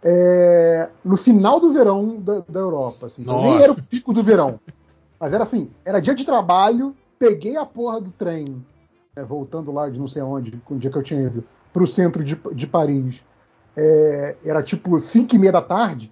é, 0.02 0.88
no 1.04 1.16
final 1.16 1.58
do 1.58 1.70
verão 1.72 2.20
da, 2.20 2.40
da 2.48 2.60
Europa. 2.60 3.06
Assim, 3.06 3.22
então 3.22 3.42
nem 3.42 3.62
era 3.62 3.72
o 3.72 3.82
pico 3.82 4.12
do 4.12 4.22
verão. 4.22 4.60
Mas 5.18 5.32
era 5.32 5.42
assim, 5.42 5.70
era 5.84 6.00
dia 6.00 6.14
de 6.14 6.24
trabalho, 6.24 6.94
peguei 7.18 7.56
a 7.56 7.64
porra 7.64 8.00
do 8.00 8.10
trem, 8.10 8.64
né, 9.16 9.24
voltando 9.24 9.72
lá 9.72 9.88
de 9.88 9.98
não 9.98 10.06
sei 10.06 10.22
onde, 10.22 10.52
com 10.64 10.74
o 10.74 10.78
dia 10.78 10.90
que 10.90 10.98
eu 10.98 11.02
tinha 11.02 11.22
ido, 11.22 11.44
pro 11.72 11.86
centro 11.86 12.22
de, 12.22 12.38
de 12.54 12.66
Paris. 12.66 13.22
É, 13.76 14.36
era 14.44 14.62
tipo 14.62 14.98
5 14.98 15.34
e 15.34 15.38
meia 15.38 15.52
da 15.52 15.62
tarde. 15.62 16.10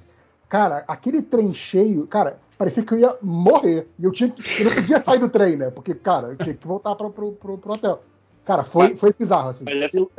Cara, 0.48 0.84
aquele 0.86 1.22
trem 1.22 1.52
cheio, 1.54 2.06
cara, 2.06 2.38
parecia 2.56 2.82
que 2.84 2.92
eu 2.94 2.98
ia 2.98 3.16
morrer. 3.22 3.88
E 3.98 4.04
eu 4.04 4.12
tinha 4.12 4.32
eu 4.58 4.64
não 4.66 4.74
podia 4.74 5.00
sair 5.00 5.18
do 5.18 5.28
trem, 5.28 5.56
né? 5.56 5.70
Porque, 5.70 5.94
cara, 5.94 6.28
eu 6.28 6.36
tinha 6.36 6.54
que 6.54 6.66
voltar 6.66 6.94
pro, 6.94 7.10
pro, 7.10 7.32
pro, 7.32 7.58
pro 7.58 7.72
hotel. 7.72 8.02
Cara, 8.44 8.64
foi, 8.64 8.94
foi 8.96 9.12
bizarro, 9.18 9.50
assim. 9.50 9.64
É 9.68 9.90
Eu, 9.92 10.10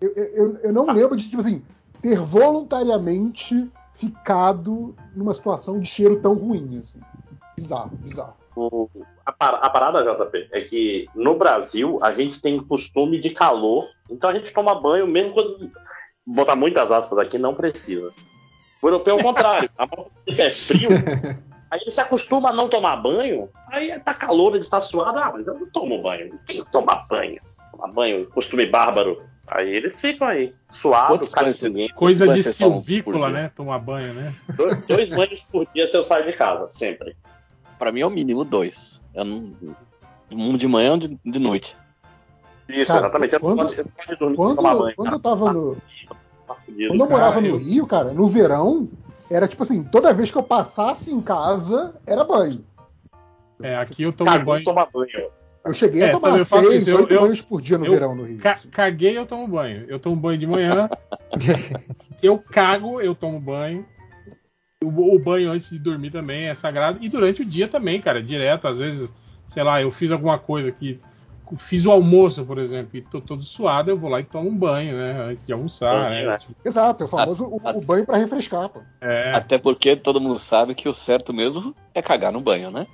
eu, 0.00 0.12
eu, 0.14 0.56
eu 0.64 0.72
não 0.72 0.86
lembro 0.86 1.16
de, 1.16 1.28
tipo 1.28 1.40
assim, 1.42 1.62
ter 2.02 2.18
voluntariamente 2.18 3.68
ficado 3.94 4.94
numa 5.14 5.34
situação 5.34 5.78
de 5.80 5.86
cheiro 5.86 6.20
tão 6.20 6.34
ruim, 6.34 6.80
assim. 6.82 7.00
Bizarro, 7.56 7.90
bizarro. 8.02 8.34
O- 8.54 8.88
a, 9.24 9.32
par- 9.32 9.58
a 9.62 9.70
parada, 9.70 10.02
JP, 10.02 10.48
é 10.52 10.60
que 10.62 11.06
no 11.14 11.36
Brasil 11.36 11.98
a 12.02 12.12
gente 12.12 12.40
tem 12.40 12.62
costume 12.62 13.20
de 13.20 13.30
calor, 13.30 13.84
então 14.10 14.30
a 14.30 14.34
gente 14.34 14.52
toma 14.52 14.74
banho 14.80 15.06
mesmo 15.06 15.32
quando. 15.32 15.70
Botar 16.26 16.56
muitas 16.56 16.90
aspas 16.90 17.18
aqui, 17.18 17.38
não 17.38 17.54
precisa. 17.54 18.12
O 18.82 18.86
europeu 18.86 19.16
é 19.16 19.20
o 19.20 19.22
contrário. 19.22 19.70
A 19.78 19.86
mão 19.86 20.06
é 20.26 20.50
frio, 20.50 20.90
aí 21.70 21.80
ele 21.82 21.90
se 21.90 22.00
acostuma 22.00 22.50
a 22.50 22.52
não 22.52 22.68
tomar 22.68 22.96
banho, 22.96 23.48
aí 23.68 23.98
tá 24.00 24.14
calor, 24.14 24.56
ele 24.56 24.68
tá 24.68 24.80
suado, 24.80 25.18
ah, 25.18 25.32
mas 25.34 25.46
eu 25.46 25.54
não 25.54 25.66
tomo 25.70 26.02
banho, 26.02 26.30
não 26.30 26.38
tenho 26.46 26.64
que 26.64 26.72
tomar 26.72 27.06
banho. 27.08 27.40
Tomar 27.70 27.88
banho, 27.92 28.26
costume 28.30 28.66
bárbaro. 28.66 29.22
Aí 29.50 29.68
eles 29.68 29.98
ficam 30.00 30.28
aí, 30.28 30.50
suados, 30.70 31.30
catinguinhos. 31.30 31.92
Coisa 31.92 32.28
de 32.28 32.42
silvícola, 32.42 33.30
né? 33.30 33.50
Tomar 33.56 33.78
banho, 33.78 34.12
né? 34.12 34.34
Dois, 34.54 34.78
dois 34.86 35.10
banhos 35.10 35.46
por 35.50 35.66
dia 35.74 35.90
se 35.90 35.96
eu 35.96 36.04
saio 36.04 36.26
de 36.26 36.34
casa, 36.34 36.68
sempre. 36.68 37.16
Pra 37.78 37.90
mim 37.90 38.00
é 38.00 38.06
o 38.06 38.10
mínimo 38.10 38.44
dois. 38.44 39.00
Eu 39.14 39.24
não... 39.24 39.56
Um 40.30 40.56
de 40.58 40.68
manhã 40.68 40.90
e 40.90 40.94
um 40.94 40.98
de, 40.98 41.18
de 41.24 41.38
noite. 41.38 41.74
Isso, 42.68 42.92
Cara, 42.92 43.06
exatamente. 43.06 43.32
Eu 43.32 43.40
não 43.40 43.56
quando- 43.56 43.72
eu 43.72 43.76
não 43.76 43.76
dormir 43.86 43.96
sem 44.06 44.16
tomar 44.16 44.34
Quando, 44.36 44.78
banho. 44.80 44.96
quando 44.96 45.12
eu 45.14 45.20
tava 45.20 45.52
no, 45.54 45.76
Tá 46.46 46.54
fudido. 46.54 46.88
Quando 46.88 47.00
eu 47.00 47.10
morava 47.10 47.40
no 47.40 47.56
Rio, 47.56 47.86
cara, 47.86 48.12
no 48.12 48.28
verão, 48.28 48.88
era 49.30 49.46
tipo 49.48 49.62
assim, 49.62 49.82
toda 49.84 50.12
vez 50.12 50.30
que 50.30 50.36
eu 50.38 50.42
passasse 50.42 51.12
em 51.12 51.20
casa, 51.20 51.94
era 52.06 52.24
banho. 52.24 52.64
É, 53.62 53.76
aqui 53.76 54.02
eu 54.02 54.12
tomo 54.12 54.30
Cagou, 54.30 54.54
banho. 54.54 54.64
toma 54.64 54.86
banho. 54.92 55.30
Eu 55.64 55.72
cheguei 55.74 56.02
É, 56.02 56.10
a 56.10 56.12
tomar 56.12 56.38
eu 56.38 56.46
faço 56.46 56.68
seis, 56.68 56.86
isso, 56.86 56.96
oito 56.96 57.12
eu- 57.12 57.20
banhos 57.20 57.42
por 57.42 57.60
dia 57.60 57.76
no 57.76 57.84
eu 57.86 57.90
verão 57.92 58.14
no 58.14 58.22
Rio. 58.24 58.38
Ca- 58.38 58.60
caguei, 58.70 59.18
eu 59.18 59.26
tomo 59.26 59.46
banho. 59.46 59.84
Eu 59.88 59.98
tomo 59.98 60.16
banho 60.16 60.38
de 60.38 60.46
manhã. 60.46 60.88
Se 62.16 62.26
eu 62.26 62.38
cago, 62.38 63.00
eu 63.00 63.14
tomo 63.14 63.38
banho. 63.40 63.84
O, 64.82 65.16
o 65.16 65.18
banho 65.18 65.50
antes 65.50 65.68
de 65.70 65.78
dormir 65.78 66.10
também 66.12 66.44
é 66.48 66.54
sagrado. 66.54 66.98
E 67.02 67.08
durante 67.08 67.42
o 67.42 67.44
dia 67.44 67.66
também, 67.68 68.00
cara, 68.00 68.22
direto. 68.22 68.68
Às 68.68 68.78
vezes, 68.78 69.12
sei 69.48 69.62
lá, 69.62 69.82
eu 69.82 69.90
fiz 69.90 70.10
alguma 70.10 70.38
coisa 70.38 70.70
que. 70.70 71.00
Fiz 71.56 71.86
o 71.86 71.92
almoço, 71.92 72.44
por 72.44 72.58
exemplo, 72.58 72.96
e 72.96 73.02
tô 73.02 73.20
todo 73.20 73.42
suado, 73.42 73.90
eu 73.90 73.98
vou 73.98 74.10
lá 74.10 74.20
e 74.20 74.24
tomo 74.24 74.48
um 74.48 74.56
banho, 74.56 74.96
né? 74.96 75.30
Antes 75.30 75.44
de 75.44 75.52
almoçar, 75.52 75.92
Banho, 75.92 76.30
né? 76.30 76.32
né? 76.32 76.38
Exato, 76.64 77.04
é 77.04 77.06
o 77.06 77.08
famoso 77.08 77.44
o, 77.44 77.56
o 77.56 77.80
banho 77.80 78.04
pra 78.04 78.18
refrescar, 78.18 78.68
pô. 78.68 78.80
É, 79.00 79.32
Até 79.34 79.58
porque 79.58 79.96
todo 79.96 80.20
mundo 80.20 80.38
sabe 80.38 80.74
que 80.74 80.88
o 80.88 80.94
certo 80.94 81.32
mesmo 81.32 81.74
é 81.94 82.02
cagar 82.02 82.32
no 82.32 82.40
banho, 82.40 82.70
né? 82.70 82.86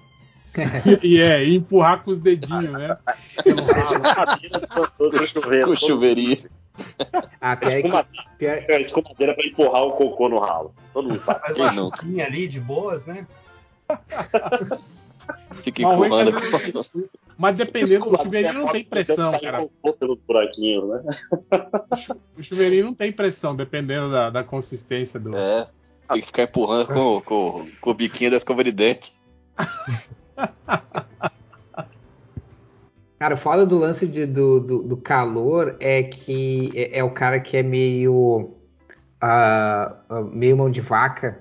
e 1.03 1.21
é, 1.21 1.45
e 1.45 1.57
empurrar 1.57 2.03
com 2.03 2.11
os 2.11 2.21
dedinhos, 2.21 2.73
né? 2.73 2.97
Pelo 3.43 3.63
ralo. 3.65 5.65
Com 5.65 5.77
chuveirinho. 5.77 6.49
Ah, 7.41 7.57
pior 7.57 7.71
é 7.71 7.83
que, 7.83 7.89
Escumadeira, 7.89 8.29
pior, 8.39 8.81
escumadeira 8.81 9.35
pra 9.35 9.47
empurrar 9.47 9.83
o 9.83 9.93
cocô 9.93 10.29
no 10.29 10.39
ralo. 10.39 10.75
Todo 10.93 11.09
mundo 11.09 11.21
sabe. 11.21 11.57
Faz 11.57 11.77
Quem 12.01 12.15
uma 12.15 12.25
ali 12.25 12.49
de 12.49 12.61
boas, 12.61 13.07
né? 13.07 13.27
Fica 15.63 15.83
Mas 15.83 15.95
empurrando. 15.97 16.33
vezes- 16.41 16.93
Mas 17.37 17.57
dependendo, 17.57 18.09
o 18.15 18.17
chuveirinho 18.17 18.55
não 18.55 18.69
tem 18.69 18.85
pressão, 18.85 19.41
cara. 19.41 19.59
cocô 19.83 19.93
pelos 19.99 20.19
buraquinhos, 20.21 20.89
né? 20.89 21.03
O 22.39 22.43
chuveirinho 22.43 22.85
não 22.87 22.95
tem 22.95 23.11
pressão, 23.11 23.57
dependendo 23.57 24.11
da, 24.13 24.31
da 24.31 24.45
consistência 24.45 25.19
do. 25.19 25.37
É. 25.37 25.67
Tem 26.09 26.21
que 26.21 26.27
ficar 26.27 26.43
empurrando 26.45 26.87
com, 26.89 27.21
com, 27.23 27.67
com 27.81 27.91
o 27.91 27.95
biquinho 27.95 28.31
da 28.31 28.37
escova 28.37 28.63
de 28.63 28.71
dente. 28.71 29.13
Cara, 33.19 33.35
o 33.35 33.39
foda 33.39 33.65
do 33.65 33.79
lance 33.79 34.07
de- 34.07 34.27
do, 34.27 34.61
do, 34.61 34.83
do 34.83 34.97
calor 34.97 35.77
é 35.81 36.03
que 36.03 36.71
é, 36.75 36.99
é 36.99 37.05
o 37.05 37.11
cara 37.11 37.41
que 37.41 37.57
é 37.57 37.63
meio. 37.63 38.55
ah, 39.21 39.97
meio 40.33 40.57
mão 40.57 40.71
de 40.71 40.81
vaca. 40.81 41.41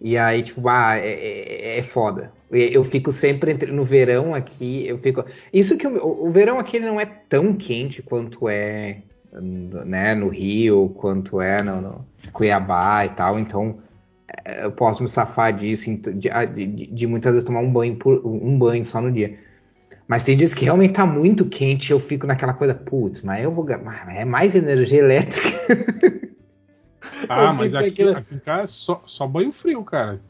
E 0.00 0.16
aí, 0.16 0.42
tipo, 0.42 0.66
ah, 0.68 0.96
é, 0.96 1.12
é- 1.12 1.78
é 1.78 1.82
foda. 1.82 2.32
Eu 2.52 2.84
fico 2.84 3.10
sempre 3.10 3.50
entre, 3.52 3.72
no 3.72 3.82
verão 3.84 4.34
aqui, 4.34 4.86
eu 4.86 4.98
fico. 4.98 5.24
Isso 5.52 5.76
que 5.76 5.86
o, 5.86 6.26
o 6.26 6.30
verão 6.30 6.58
aqui 6.58 6.78
não 6.78 7.00
é 7.00 7.06
tão 7.06 7.54
quente 7.54 8.02
quanto 8.02 8.48
é 8.48 9.02
né, 9.32 10.14
no 10.14 10.28
Rio, 10.28 10.90
quanto 10.90 11.40
é 11.40 11.62
no, 11.62 11.80
no 11.80 12.06
Cuiabá 12.32 13.06
e 13.06 13.10
tal. 13.10 13.38
Então 13.38 13.78
é, 14.44 14.64
eu 14.64 14.72
posso 14.72 15.02
me 15.02 15.08
safar 15.08 15.52
disso, 15.56 15.90
ent- 15.90 16.08
de, 16.10 16.28
de- 16.66 16.86
de 16.86 17.06
muitas 17.06 17.32
vezes 17.32 17.46
tomar 17.46 17.60
um 17.60 17.72
banho, 17.72 17.96
por, 17.96 18.20
um 18.26 18.58
banho 18.58 18.84
só 18.84 19.00
no 19.00 19.10
dia. 19.10 19.38
Mas 20.06 20.24
tem 20.24 20.36
dias 20.36 20.52
que 20.52 20.64
realmente 20.64 20.92
tá 20.94 21.06
muito 21.06 21.46
quente, 21.46 21.90
eu 21.90 21.98
fico 21.98 22.26
naquela 22.26 22.52
coisa, 22.52 22.74
putz, 22.74 23.22
mas 23.22 23.42
eu 23.42 23.50
vou. 23.50 23.64
mas 23.82 24.16
É 24.16 24.24
mais 24.26 24.54
energia 24.54 24.98
elétrica. 24.98 25.48
Ah, 27.28 27.52
mas 27.54 27.74
aqui, 27.74 28.02
aqui 28.02 28.34
em 28.34 28.38
casa 28.38 28.64
é 28.64 28.66
só, 28.66 29.02
só 29.06 29.26
banho 29.26 29.52
frio, 29.52 29.82
cara. 29.84 30.20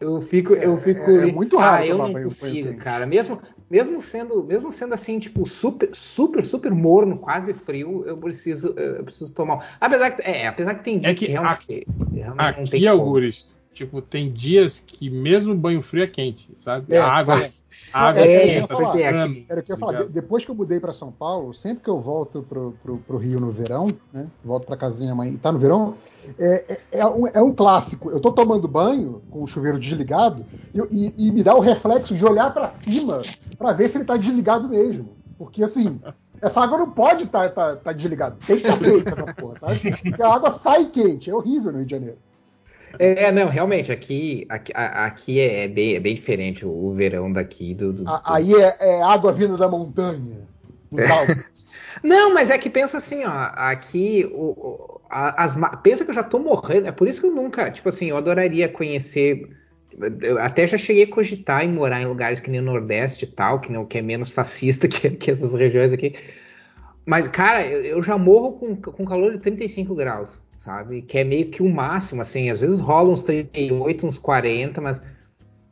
Eu 0.00 0.22
fico, 0.22 0.54
eu 0.54 0.78
fico. 0.78 1.10
É, 1.10 1.28
é 1.28 1.32
muito 1.32 1.58
raro 1.58 1.82
Ah, 1.82 1.86
eu 1.86 1.98
não 1.98 2.12
consigo, 2.12 2.74
cara. 2.78 3.04
Mesmo, 3.04 3.40
mesmo 3.70 4.00
sendo, 4.00 4.42
mesmo 4.42 4.72
sendo 4.72 4.94
assim, 4.94 5.18
tipo, 5.18 5.46
super, 5.46 5.90
super, 5.92 6.44
super 6.46 6.72
morno, 6.72 7.18
quase 7.18 7.52
frio, 7.52 8.04
eu 8.06 8.16
preciso, 8.16 8.68
eu 8.78 9.04
preciso 9.04 9.32
tomar. 9.34 9.76
Apesar 9.78 10.12
que, 10.12 10.22
é, 10.22 10.46
apesar 10.46 10.74
que 10.76 10.84
tem 10.84 10.98
dias 10.98 11.12
É 11.12 11.14
que 11.14 11.26
que 11.26 11.32
realmente, 11.32 11.86
realmente 12.14 12.58
não 12.58 12.66
tem 12.66 12.80
Aqui, 12.80 12.80
como. 12.88 13.02
Algures, 13.02 13.60
tipo, 13.74 14.00
tem 14.00 14.32
dias 14.32 14.80
que 14.80 15.10
mesmo 15.10 15.54
banho 15.54 15.82
frio 15.82 16.02
é 16.04 16.06
quente, 16.06 16.48
sabe? 16.56 16.94
É, 16.94 16.98
a 16.98 17.06
água, 17.06 17.38
é. 17.38 17.50
A 17.92 18.08
água 18.08 18.22
É, 18.22 18.66
falar. 18.66 18.98
É, 19.00 19.12
tá 19.12 19.24
aqui- 19.24 19.46
Era 19.48 19.60
o 19.60 19.62
que 19.64 19.72
eu 19.72 19.76
ia 19.76 19.80
falar. 19.80 19.92
Depois 20.04 20.44
que 20.44 20.50
eu 20.50 20.54
mudei 20.54 20.80
para 20.80 20.92
São 20.92 21.10
Paulo, 21.12 21.54
sempre 21.54 21.84
que 21.84 21.90
eu 21.90 22.00
volto 22.00 22.42
pro, 22.42 22.74
pro, 22.82 22.98
pro 22.98 23.16
Rio 23.18 23.40
no 23.40 23.50
verão, 23.50 23.88
né? 24.12 24.26
Volto 24.44 24.66
para 24.66 24.76
casa 24.76 24.94
da 24.94 25.00
minha 25.00 25.14
mãe 25.14 25.32
e 25.32 25.36
tá 25.38 25.50
no 25.52 25.58
verão, 25.58 25.94
é, 26.38 26.64
é, 26.92 26.98
é 27.00 27.06
um, 27.06 27.26
é 27.28 27.42
um 27.42 27.52
clássico. 27.52 28.10
Eu 28.10 28.20
tô 28.20 28.32
tomando 28.32 28.66
banho 28.68 29.22
com 29.30 29.42
o 29.42 29.46
chuveiro 29.46 29.78
desligado 29.78 30.44
e, 30.74 30.80
e- 30.90 31.14
e 31.28 31.32
me 31.32 31.42
dá 31.42 31.54
o 31.54 31.60
reflexo 31.60 32.14
de 32.14 32.24
olhar 32.24 32.52
para 32.52 32.68
cima 32.68 33.22
para 33.58 33.72
ver 33.72 33.88
se 33.88 33.98
ele 33.98 34.04
tá 34.04 34.16
desligado 34.16 34.68
mesmo. 34.68 35.16
Porque 35.38 35.62
assim. 35.64 36.00
Essa 36.42 36.62
água 36.62 36.78
não 36.78 36.90
pode 36.90 37.24
estar 37.24 37.50
tá, 37.50 37.70
tá, 37.72 37.76
tá 37.76 37.92
desligada. 37.92 38.36
Tem 38.46 38.58
que 38.58 38.66
estar 38.66 38.78
quente 38.78 39.08
essa 39.08 39.34
porra, 39.34 39.58
sabe? 39.60 39.90
Porque 40.02 40.22
a 40.22 40.28
água 40.32 40.50
sai 40.50 40.86
quente. 40.86 41.28
É 41.28 41.34
horrível 41.34 41.70
no 41.70 41.76
Rio 41.78 41.86
de 41.86 41.90
Janeiro. 41.90 42.16
É, 42.98 43.30
não, 43.30 43.48
realmente, 43.48 43.92
aqui, 43.92 44.46
aqui, 44.48 44.72
aqui 44.74 45.40
é, 45.40 45.68
bem, 45.68 45.94
é 45.94 46.00
bem 46.00 46.14
diferente 46.14 46.64
o, 46.66 46.92
verão 46.92 47.32
daqui 47.32 47.74
do. 47.74 47.92
do- 47.92 48.20
Aí 48.24 48.54
é, 48.54 48.76
é 48.80 49.02
água 49.02 49.32
vindo 49.32 49.56
da 49.56 49.68
montanha. 49.68 50.48
Não, 52.02 52.32
mas 52.32 52.50
é 52.50 52.58
que 52.58 52.70
pensa 52.70 52.98
assim, 52.98 53.24
ó, 53.24 53.30
aqui 53.30 54.28
o, 54.32 55.00
as 55.10 55.56
pensa 55.82 56.04
que 56.04 56.10
eu 56.10 56.14
já 56.14 56.22
tô 56.22 56.38
morrendo, 56.38 56.86
é 56.88 56.92
por 56.92 57.08
isso 57.08 57.20
que 57.20 57.26
eu 57.26 57.34
nunca, 57.34 57.70
tipo 57.70 57.88
assim, 57.88 58.06
eu 58.06 58.16
adoraria 58.16 58.68
conhecer, 58.68 59.48
eu 60.22 60.38
até 60.38 60.66
já 60.66 60.78
cheguei 60.78 61.04
a 61.04 61.10
cogitar 61.10 61.64
em 61.64 61.72
morar 61.72 62.00
em 62.00 62.06
lugares 62.06 62.40
que 62.40 62.50
nem 62.50 62.60
o 62.60 62.64
Nordeste 62.64 63.24
e 63.24 63.28
tal, 63.28 63.60
que 63.60 63.72
não 63.72 63.84
que 63.84 63.98
é 63.98 64.02
menos 64.02 64.30
fascista 64.30 64.86
que, 64.88 65.10
que 65.10 65.30
essas 65.30 65.52
regiões 65.54 65.92
aqui. 65.92 66.14
Mas 67.04 67.26
cara, 67.28 67.66
eu, 67.66 67.82
eu 67.84 68.02
já 68.02 68.16
morro 68.16 68.52
com, 68.52 68.76
com 68.76 69.04
calor 69.04 69.32
de 69.32 69.38
35 69.38 69.94
graus, 69.94 70.42
sabe? 70.60 71.02
Que 71.02 71.18
é 71.20 71.24
meio 71.24 71.50
que 71.50 71.62
o 71.62 71.70
máximo, 71.70 72.22
assim, 72.22 72.50
às 72.50 72.60
vezes 72.62 72.80
rola 72.80 73.10
uns 73.10 73.22
38, 73.24 74.06
uns 74.06 74.18
40, 74.18 74.80
mas 74.80 75.02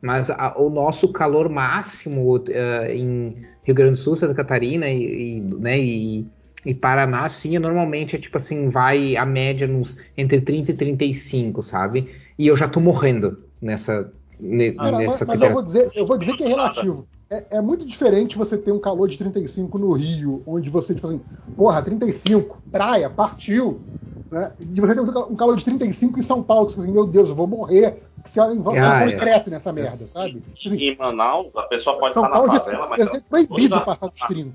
mas 0.01 0.29
a- 0.29 0.55
o 0.57 0.69
nosso 0.69 1.11
calor 1.11 1.49
máximo 1.49 2.43
eh, 2.49 2.95
em 2.95 3.45
Rio 3.63 3.75
Grande 3.75 3.93
do 3.93 3.97
Sul, 3.97 4.15
Santa 4.15 4.33
Catarina 4.35 4.87
e, 4.89 5.37
e, 5.39 5.41
né, 5.41 5.79
e, 5.79 6.31
e 6.65 6.75
Paraná, 6.75 7.25
assim, 7.25 7.55
é 7.55 7.59
normalmente 7.59 8.15
é 8.15 8.19
tipo 8.19 8.37
assim, 8.37 8.69
vai 8.69 9.17
a 9.17 9.25
média 9.25 9.67
nos 9.67 9.97
entre 10.17 10.41
30 10.41 10.71
e 10.71 10.75
35, 10.75 11.63
sabe? 11.63 12.09
E 12.37 12.47
eu 12.47 12.55
já 12.55 12.67
tô 12.69 12.79
morrendo 12.79 13.43
nessa, 13.61 14.13
ne- 14.39 14.73
Cara, 14.77 15.01
mas, 15.01 15.21
nessa 15.21 15.25
mas 15.25 15.41
eu, 15.41 15.49
temperatura. 15.49 15.49
vou 15.51 15.61
dizer, 15.63 15.91
eu 15.95 16.05
vou 16.05 16.17
dizer 16.17 16.33
que 16.35 16.43
é 16.43 16.47
relativo. 16.47 17.07
É, 17.29 17.57
é 17.57 17.61
muito 17.61 17.85
diferente 17.85 18.37
você 18.37 18.57
ter 18.57 18.71
um 18.71 18.79
calor 18.79 19.07
de 19.09 19.17
35 19.17 19.77
no 19.77 19.91
Rio, 19.93 20.41
onde 20.45 20.69
você, 20.69 20.95
tipo 20.95 21.05
assim, 21.07 21.25
porra, 21.55 21.81
35, 21.83 22.63
praia, 22.71 23.09
partiu. 23.09 23.85
Né? 24.31 24.51
De 24.59 24.79
você 24.81 24.93
ter 24.93 25.01
um 25.01 25.35
calor 25.35 25.55
de 25.57 25.65
35 25.65 26.19
em 26.19 26.21
São 26.21 26.43
Paulo, 26.43 26.67
que 26.67 26.73
você 26.73 26.81
assim, 26.81 26.91
meu 26.91 27.07
Deus, 27.07 27.29
eu 27.29 27.35
vou 27.35 27.47
morrer. 27.47 28.03
Que 28.23 28.29
você 28.29 28.39
olha 28.39 28.53
em 28.53 28.61
volta 28.61 28.79
Ah, 28.79 28.99
um 29.05 29.09
é. 29.09 29.13
concreto 29.13 29.49
nessa 29.49 29.71
merda, 29.73 30.05
sabe? 30.05 30.41
Tipo 30.41 30.67
assim, 30.73 30.83
Em 30.83 30.95
Manaus, 30.97 31.55
a 31.55 31.63
pessoa 31.63 31.97
pode 31.97 32.13
São 32.13 32.23
estar 32.23 32.35
Paulo 32.35 32.53
na 32.53 32.59
favela, 32.59 32.87
mas 32.87 32.97
devia 32.97 33.11
ser 33.11 33.21
proibido 33.23 33.81
passar 33.81 34.07
dos 34.09 34.19
30. 34.19 34.53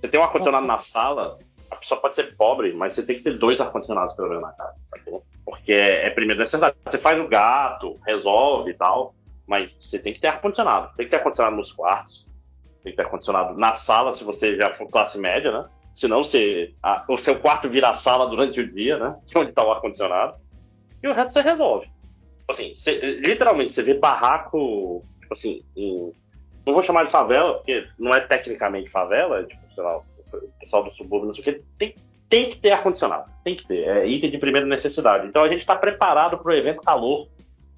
você 0.00 0.08
tem 0.08 0.18
um 0.18 0.22
ar-condicionado 0.24 0.66
na 0.66 0.78
sala, 0.78 1.38
a 1.70 1.76
pessoa 1.76 2.00
pode 2.00 2.14
ser 2.14 2.34
pobre, 2.36 2.72
mas 2.72 2.94
você 2.94 3.02
tem 3.02 3.16
que 3.16 3.22
ter 3.22 3.38
dois 3.38 3.60
ar-condicionados 3.60 4.14
pelo 4.14 4.28
menos 4.28 4.42
na 4.42 4.52
casa, 4.52 4.80
sacou? 4.86 5.22
Porque 5.44 5.72
é, 5.72 6.06
é 6.06 6.10
primeira 6.10 6.40
necessidade. 6.40 6.74
Você 6.86 6.98
faz 6.98 7.20
o 7.20 7.28
gato, 7.28 7.96
resolve 8.06 8.70
e 8.70 8.74
tal, 8.74 9.14
mas 9.46 9.76
você 9.78 9.98
tem 9.98 10.12
que 10.14 10.20
ter 10.20 10.28
ar-condicionado. 10.28 10.90
Tem 10.96 11.04
que 11.06 11.10
ter 11.10 11.18
ar-condicionado 11.18 11.56
nos 11.56 11.72
quartos, 11.72 12.26
tem 12.82 12.92
que 12.92 12.96
ter 12.96 13.02
ar-condicionado 13.04 13.56
na 13.58 13.74
sala, 13.74 14.12
se 14.12 14.24
você 14.24 14.56
já 14.56 14.72
for 14.72 14.88
classe 14.88 15.18
média, 15.18 15.52
né? 15.52 15.68
Senão 15.92 16.24
você, 16.24 16.72
a- 16.82 17.04
o 17.08 17.18
seu 17.18 17.38
quarto 17.38 17.68
vira 17.68 17.94
sala 17.94 18.28
durante 18.28 18.60
o 18.60 18.72
dia, 18.72 18.98
né? 18.98 19.16
Onde 19.36 19.50
está 19.50 19.64
o 19.64 19.72
ar-condicionado. 19.72 20.34
E 21.02 21.08
o 21.08 21.12
resto 21.12 21.32
você 21.32 21.40
resolve. 21.42 21.88
Assim, 22.48 22.74
você- 22.76 23.18
literalmente, 23.20 23.72
você 23.72 23.82
vê 23.82 23.94
barraco, 23.94 25.04
tipo 25.20 25.32
assim, 25.34 25.62
em- 25.76 26.12
não 26.66 26.74
vou 26.74 26.82
chamar 26.82 27.04
de 27.04 27.12
favela, 27.12 27.54
porque 27.54 27.86
não 27.98 28.12
é 28.12 28.20
tecnicamente 28.20 28.90
favela, 28.90 29.40
é 29.40 29.44
tipo, 29.44 29.60
sei 29.74 29.82
lá, 29.82 29.98
o 29.98 30.04
pessoal 30.60 30.84
do 30.84 30.92
subúrbio, 30.92 31.26
não 31.26 31.34
sei 31.34 31.42
o 31.42 31.44
que, 31.44 31.62
tem, 31.78 31.94
tem 32.28 32.50
que 32.50 32.58
ter 32.58 32.70
ar-condicionado, 32.72 33.28
tem 33.42 33.56
que 33.56 33.66
ter, 33.66 33.88
é 33.88 34.06
item 34.06 34.30
de 34.30 34.38
primeira 34.38 34.66
necessidade. 34.66 35.26
Então 35.26 35.42
a 35.42 35.48
gente 35.48 35.60
está 35.60 35.74
preparado 35.76 36.38
para 36.38 36.52
o 36.52 36.54
evento 36.54 36.82
calor. 36.82 37.26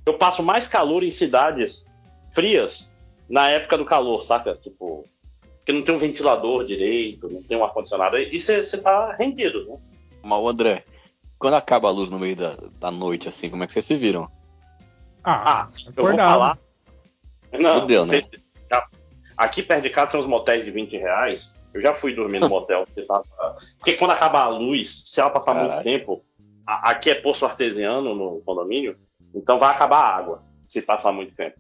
Eu 0.05 0.15
passo 0.15 0.43
mais 0.43 0.69
calor 0.69 1.03
em 1.03 1.13
cidades 1.13 1.89
frias 2.35 2.93
na 3.31 3.49
época 3.51 3.79
do 3.79 3.85
calor, 3.85 4.23
saca? 4.25 4.55
Tipo, 4.57 5.07
que 5.65 5.73
não 5.73 5.83
tem 5.83 5.95
um 5.95 5.99
ventilador 5.99 6.65
direito, 6.65 7.29
não 7.29 7.43
tem 7.43 7.57
um 7.57 7.65
ar-condicionado, 7.65 8.19
e 8.19 8.41
você 8.41 8.63
tá 8.81 9.15
rendido, 9.15 9.65
né? 9.67 9.77
Mas, 10.23 10.45
André, 10.47 10.85
quando 11.39 11.55
acaba 11.55 11.89
a 11.89 11.93
luz 11.93 12.11
no 12.11 12.19
meio 12.19 12.37
da, 12.37 12.57
da 12.79 12.91
noite, 12.91 13.29
assim, 13.29 13.49
como 13.51 13.63
é 13.63 13.67
que 13.67 13.73
vocês 13.73 13.85
se 13.85 13.97
viram? 13.97 14.29
Ah, 15.25 15.63
Ah, 15.63 15.69
eu 15.97 16.05
vou 16.07 16.17
falar. 16.17 16.59
Não, 17.53 17.81
Fudeu, 17.83 18.07
né? 18.07 18.23
já- 18.71 18.87
aqui 19.37 19.63
perto 19.63 19.83
de 19.83 19.91
casa 19.91 20.13
tem 20.13 20.21
uns 20.21 20.27
motéis 20.27 20.65
de 20.65 20.71
20 20.71 20.97
reais. 20.97 21.55
Eu 21.75 21.81
já 21.81 21.95
fui 21.95 22.15
dormir 22.15 22.41
no 22.41 22.49
motel. 22.51 22.85
Porque, 22.87 23.03
tava- 23.03 23.25
porque 23.79 23.93
quando 23.95 24.11
acaba 24.13 24.41
a 24.41 24.49
luz, 24.49 25.03
se 25.07 25.21
ela 25.21 25.31
passar 25.31 25.55
muito 25.55 25.69
Caralho. 25.69 25.85
tempo, 25.85 26.25
a- 26.67 26.91
aqui 26.91 27.11
é 27.11 27.15
poço 27.15 27.45
artesiano 27.45 28.15
no 28.15 28.41
condomínio, 28.43 28.97
então 29.35 29.59
vai 29.59 29.71
acabar 29.71 30.01
a 30.01 30.17
água 30.17 30.43
se 30.67 30.81
passar 30.83 31.13
muito 31.13 31.35
tempo. 31.37 31.59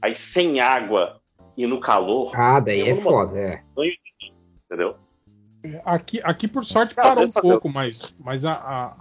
Aí 0.00 0.14
sem 0.14 0.60
água 0.60 1.19
e 1.56 1.66
no 1.66 1.80
calor, 1.80 2.32
Ah, 2.34 2.60
daí 2.60 2.80
é 2.82 2.96
foda, 2.96 3.38
é. 3.38 3.62
entendeu? 4.66 4.96
Aqui, 5.84 6.20
aqui 6.24 6.48
por 6.48 6.64
sorte, 6.64 6.94
Cara, 6.94 7.10
parou 7.14 7.24
um 7.24 7.32
pouco, 7.32 7.68
mas, 7.68 8.14
mas 8.24 8.44
a- 8.44 8.54
a- 8.54 8.96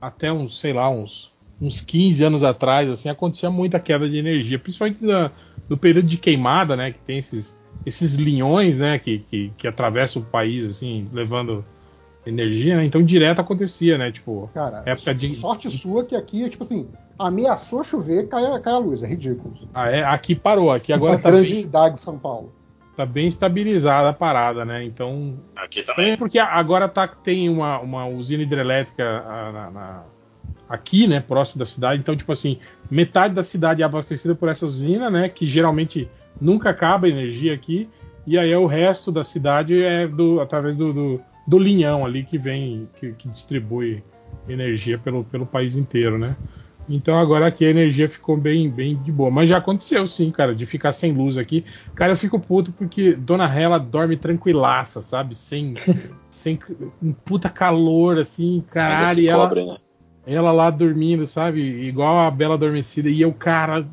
até 0.00 0.32
uns, 0.32 0.58
sei 0.58 0.72
lá, 0.72 0.90
uns, 0.90 1.32
uns 1.60 1.80
15 1.80 2.24
anos 2.24 2.42
atrás, 2.42 2.88
assim, 2.90 3.08
acontecia 3.08 3.50
muita 3.50 3.78
queda 3.78 4.08
de 4.08 4.16
energia, 4.16 4.58
principalmente 4.58 5.04
na- 5.04 5.30
no 5.68 5.76
período 5.76 6.08
de 6.08 6.16
queimada, 6.16 6.74
né? 6.74 6.90
Que 6.92 6.98
tem 7.00 7.18
esses, 7.18 7.56
esses 7.86 8.14
linhões, 8.16 8.76
né? 8.78 8.98
Que, 8.98 9.20
que, 9.20 9.52
que 9.56 9.68
atravessam 9.68 10.20
o 10.22 10.24
país, 10.24 10.68
assim, 10.68 11.08
levando 11.12 11.64
energia, 12.26 12.76
né? 12.76 12.84
Então 12.84 13.02
direto 13.02 13.40
acontecia, 13.40 13.96
né? 13.98 14.12
Tipo, 14.12 14.50
Cara, 14.54 14.82
Época 14.86 15.14
de- 15.14 15.34
sorte 15.34 15.70
sua 15.70 16.04
que 16.04 16.14
aqui, 16.14 16.48
tipo 16.50 16.62
assim, 16.62 16.88
ameaçou 17.18 17.82
chover, 17.82 18.28
cai, 18.28 18.44
a- 18.46 18.60
cai 18.60 18.72
a 18.74 18.78
luz. 18.78 19.02
É 19.02 19.06
ridículo. 19.06 19.54
ah, 19.74 19.90
é, 19.90 20.02
aqui 20.04 20.34
parou, 20.34 20.70
aqui 20.72 20.92
agora 20.92 21.14
Essa 21.14 21.22
tá 21.22 21.30
grande 21.30 21.50
bem, 21.50 21.62
cidade 21.62 21.94
de 21.94 22.00
São 22.00 22.18
Paulo. 22.18 22.52
tá 22.96 23.06
bem 23.06 23.26
estabilizada 23.28 24.10
a 24.10 24.12
parada, 24.12 24.64
né? 24.64 24.84
Então 24.84 25.34
Aqui 25.56 25.82
Também 25.82 26.04
também. 26.04 26.16
porque 26.18 26.38
agora 26.38 26.88
tá, 26.88 27.06
tem 27.08 27.48
uma, 27.48 27.78
uma 27.80 28.06
usina 28.06 28.42
hidrelétrica 28.42 29.02
ah, 29.26 29.50
na- 29.52 29.70
na- 29.70 30.02
aqui, 30.68 31.06
né, 31.08 31.20
próximo 31.20 31.58
da 31.58 31.66
cidade. 31.66 32.00
Então, 32.00 32.14
tipo 32.16 32.30
assim, 32.30 32.58
metade 32.90 33.34
da 33.34 33.42
cidade 33.42 33.82
é 33.82 33.84
abastecida 33.84 34.34
por 34.36 34.48
essa 34.48 34.64
usina, 34.64 35.10
né, 35.10 35.28
que 35.28 35.46
geralmente 35.46 36.08
nunca 36.40 36.70
acaba 36.70 37.06
a 37.06 37.10
energia 37.10 37.52
aqui. 37.54 37.88
E 38.26 38.38
aí 38.38 38.54
o 38.54 38.66
resto 38.66 39.10
da 39.10 39.24
cidade 39.24 39.82
é 39.82 40.06
do, 40.06 40.40
através 40.40 40.76
do, 40.76 40.92
do, 40.92 41.20
do 41.50 41.58
linhão 41.58 42.06
ali 42.06 42.22
que 42.22 42.38
vem, 42.38 42.88
que, 42.94 43.12
que 43.12 43.28
distribui 43.28 44.04
energia 44.48 44.96
pelo, 44.96 45.24
pelo 45.24 45.44
país 45.44 45.76
inteiro, 45.76 46.16
né? 46.16 46.36
Então 46.88 47.18
agora 47.18 47.46
aqui 47.46 47.64
a 47.64 47.70
energia 47.70 48.08
ficou 48.08 48.36
bem, 48.36 48.70
bem 48.70 48.96
de 49.02 49.10
boa. 49.10 49.32
Mas 49.32 49.48
já 49.48 49.58
aconteceu 49.58 50.06
sim, 50.06 50.30
cara, 50.30 50.54
de 50.54 50.64
ficar 50.64 50.92
sem 50.92 51.12
luz 51.12 51.36
aqui. 51.36 51.64
Cara, 51.94 52.12
eu 52.12 52.16
fico 52.16 52.38
puto 52.38 52.72
porque 52.72 53.14
Dona 53.14 53.52
Hela 53.52 53.78
dorme 53.78 54.16
tranquilaça, 54.16 55.02
sabe? 55.02 55.34
Sem, 55.34 55.74
sem 56.30 56.56
um 57.02 57.12
puta 57.12 57.48
calor, 57.48 58.18
assim, 58.18 58.64
caralho. 58.70 59.20
E 59.20 59.28
ela, 59.28 59.48
cobre, 59.48 59.66
né? 59.66 59.76
ela 60.24 60.52
lá 60.52 60.70
dormindo, 60.70 61.26
sabe? 61.26 61.60
Igual 61.60 62.20
a 62.20 62.30
Bela 62.30 62.54
Adormecida. 62.54 63.08
E 63.08 63.20
eu, 63.20 63.32
cara, 63.32 63.86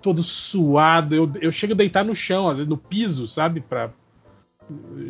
todo 0.00 0.22
suado. 0.22 1.12
Eu, 1.14 1.30
eu 1.40 1.50
chego 1.50 1.72
a 1.72 1.76
deitar 1.76 2.04
no 2.04 2.14
chão, 2.14 2.48
às 2.48 2.58
vezes 2.58 2.70
no 2.70 2.78
piso, 2.78 3.26
sabe? 3.26 3.60
Pra, 3.60 3.90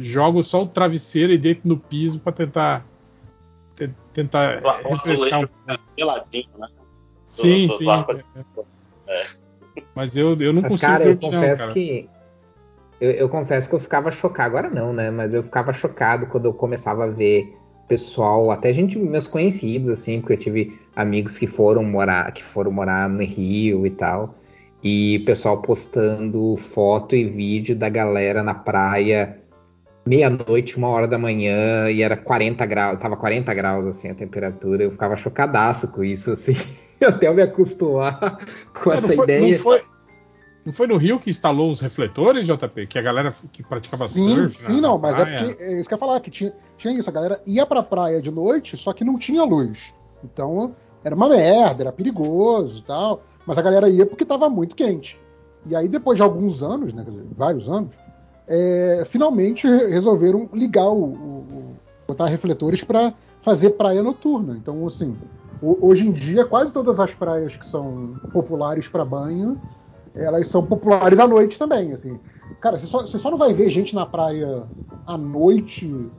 jogo 0.00 0.42
só 0.42 0.62
o 0.62 0.66
travesseiro 0.66 1.32
e 1.32 1.38
deito 1.38 1.66
no 1.66 1.78
piso 1.78 2.20
pra 2.20 2.32
tentar. 2.32 2.86
te- 3.76 3.90
Tentar 4.12 4.62
refrescar 4.84 5.40
um 5.40 5.44
é 5.68 5.76
Geladinho, 5.98 6.48
né? 6.58 6.68
Sim, 7.26 7.66
do- 7.66 7.72
do 7.72 7.78
sim. 7.78 7.88
é. 9.08 9.24
Mas 9.94 10.16
eu, 10.16 10.40
eu 10.40 10.52
não 10.52 10.62
Mas, 10.62 10.72
consigo 10.72 10.92
cara, 10.92 11.04
eu 11.04 11.14
dormir, 11.16 11.24
não, 11.24 11.40
confesso 11.40 11.62
cara. 11.62 11.72
que. 11.74 12.08
Eu, 13.00 13.10
eu 13.10 13.28
confesso 13.28 13.68
que 13.68 13.74
eu 13.74 13.80
ficava 13.80 14.10
chocado. 14.10 14.56
Agora 14.56 14.70
não, 14.70 14.92
né? 14.92 15.10
Mas 15.10 15.34
eu 15.34 15.42
ficava 15.42 15.72
chocado 15.72 16.26
quando 16.26 16.44
eu 16.46 16.54
começava 16.54 17.04
a 17.04 17.08
ver 17.08 17.52
pessoal, 17.88 18.50
até 18.50 18.72
gente, 18.72 18.98
meus 18.98 19.26
conhecidos, 19.26 19.88
assim, 19.90 20.20
porque 20.20 20.32
eu 20.34 20.38
tive 20.38 20.80
amigos 20.96 21.36
que 21.38 21.46
foram 21.46 21.82
morar, 21.84 22.32
que 22.32 22.42
foram 22.42 22.70
morar 22.70 23.08
no 23.08 23.22
Rio 23.22 23.86
e 23.86 23.90
tal. 23.90 24.34
E 24.82 25.20
pessoal 25.26 25.60
postando 25.60 26.56
foto 26.56 27.16
e 27.16 27.24
vídeo 27.28 27.74
da 27.74 27.88
galera 27.88 28.42
na 28.42 28.54
praia 28.54 29.38
meia-noite, 30.06 30.76
uma 30.76 30.88
hora 30.88 31.08
da 31.08 31.18
manhã, 31.18 31.90
e 31.90 32.02
era 32.02 32.16
40 32.16 32.64
graus, 32.66 32.98
tava 33.00 33.16
40 33.16 33.52
graus 33.54 33.86
assim 33.86 34.10
a 34.10 34.14
temperatura, 34.14 34.82
eu 34.84 34.90
ficava 34.92 35.16
chocadaço 35.16 35.88
com 35.90 36.04
isso, 36.04 36.30
assim, 36.30 36.54
até 37.02 37.26
eu 37.28 37.34
me 37.34 37.42
acostumar 37.42 38.38
com 38.82 38.92
É, 38.92 38.94
essa 38.94 39.08
não 39.08 39.14
foi, 39.16 39.24
ideia. 39.24 39.52
Não 39.56 39.58
foi, 39.62 39.82
não 40.66 40.72
foi 40.72 40.86
no 40.86 40.96
Rio 40.96 41.18
que 41.20 41.30
instalou 41.30 41.70
os 41.70 41.80
refletores, 41.80 42.46
JP? 42.46 42.86
Que 42.86 42.98
a 42.98 43.02
galera 43.02 43.34
que 43.52 43.62
praticava 43.62 44.06
Sim, 44.06 44.34
surf? 44.34 44.62
na- 44.62 44.68
sim, 44.68 44.80
não, 44.80 44.92
na 44.94 44.98
mas 44.98 45.18
é 45.18 45.24
praia? 45.24 45.46
porque 45.48 45.62
é 45.62 45.80
isso 45.80 45.88
que 45.88 45.94
eu 45.94 45.96
ia 45.96 46.00
falar, 46.00 46.20
que 46.20 46.30
tinha, 46.30 46.52
tinha 46.78 46.92
isso, 46.94 47.08
a 47.08 47.12
galera 47.12 47.40
ia 47.46 47.66
pra 47.66 47.82
praia 47.82 48.20
de 48.20 48.30
noite, 48.30 48.76
só 48.76 48.92
que 48.92 49.04
não 49.04 49.18
tinha 49.18 49.42
luz. 49.44 49.94
Então 50.22 50.74
era 51.02 51.14
uma 51.14 51.28
merda, 51.28 51.82
era 51.82 51.92
perigoso 51.92 52.78
e 52.78 52.82
tal. 52.82 53.22
Mas 53.46 53.58
a 53.58 53.62
galera 53.62 53.90
ia 53.90 54.06
porque 54.06 54.24
tava 54.24 54.48
muito 54.48 54.74
quente. 54.74 55.20
E 55.66 55.76
aí, 55.76 55.86
depois 55.86 56.16
de 56.16 56.22
alguns 56.22 56.62
anos, 56.62 56.94
né, 56.94 57.04
quer 57.04 57.10
dizer, 57.10 57.26
vários 57.36 57.68
anos, 57.68 57.90
é, 58.46 59.04
finalmente 59.06 59.66
re- 59.66 59.86
resolveram 59.86 60.48
ligar 60.52 60.88
o, 60.90 61.04
o- 61.04 61.76
botar 62.06 62.26
refletores 62.26 62.82
para 62.82 63.14
fazer 63.40 63.70
praia 63.70 64.02
noturna. 64.02 64.56
Então, 64.56 64.86
assim, 64.86 65.16
ho- 65.62 65.78
hoje 65.80 66.06
em 66.06 66.12
dia, 66.12 66.44
quase 66.44 66.72
todas 66.72 67.00
as 67.00 67.14
praias 67.14 67.56
que 67.56 67.66
são 67.66 68.14
populares 68.32 68.88
para 68.88 69.04
banho, 69.04 69.58
elas 70.14 70.48
são 70.48 70.64
populares 70.64 71.18
à 71.18 71.26
noite 71.26 71.58
também. 71.58 71.92
Assim, 71.92 72.18
cara, 72.60 72.78
você 72.78 72.86
só, 72.86 73.06
só 73.06 73.30
não 73.30 73.38
vai 73.38 73.52
ver 73.52 73.68
gente 73.70 73.94
na 73.94 74.06
praia 74.06 74.64
à 75.06 75.16
noite 75.18 76.10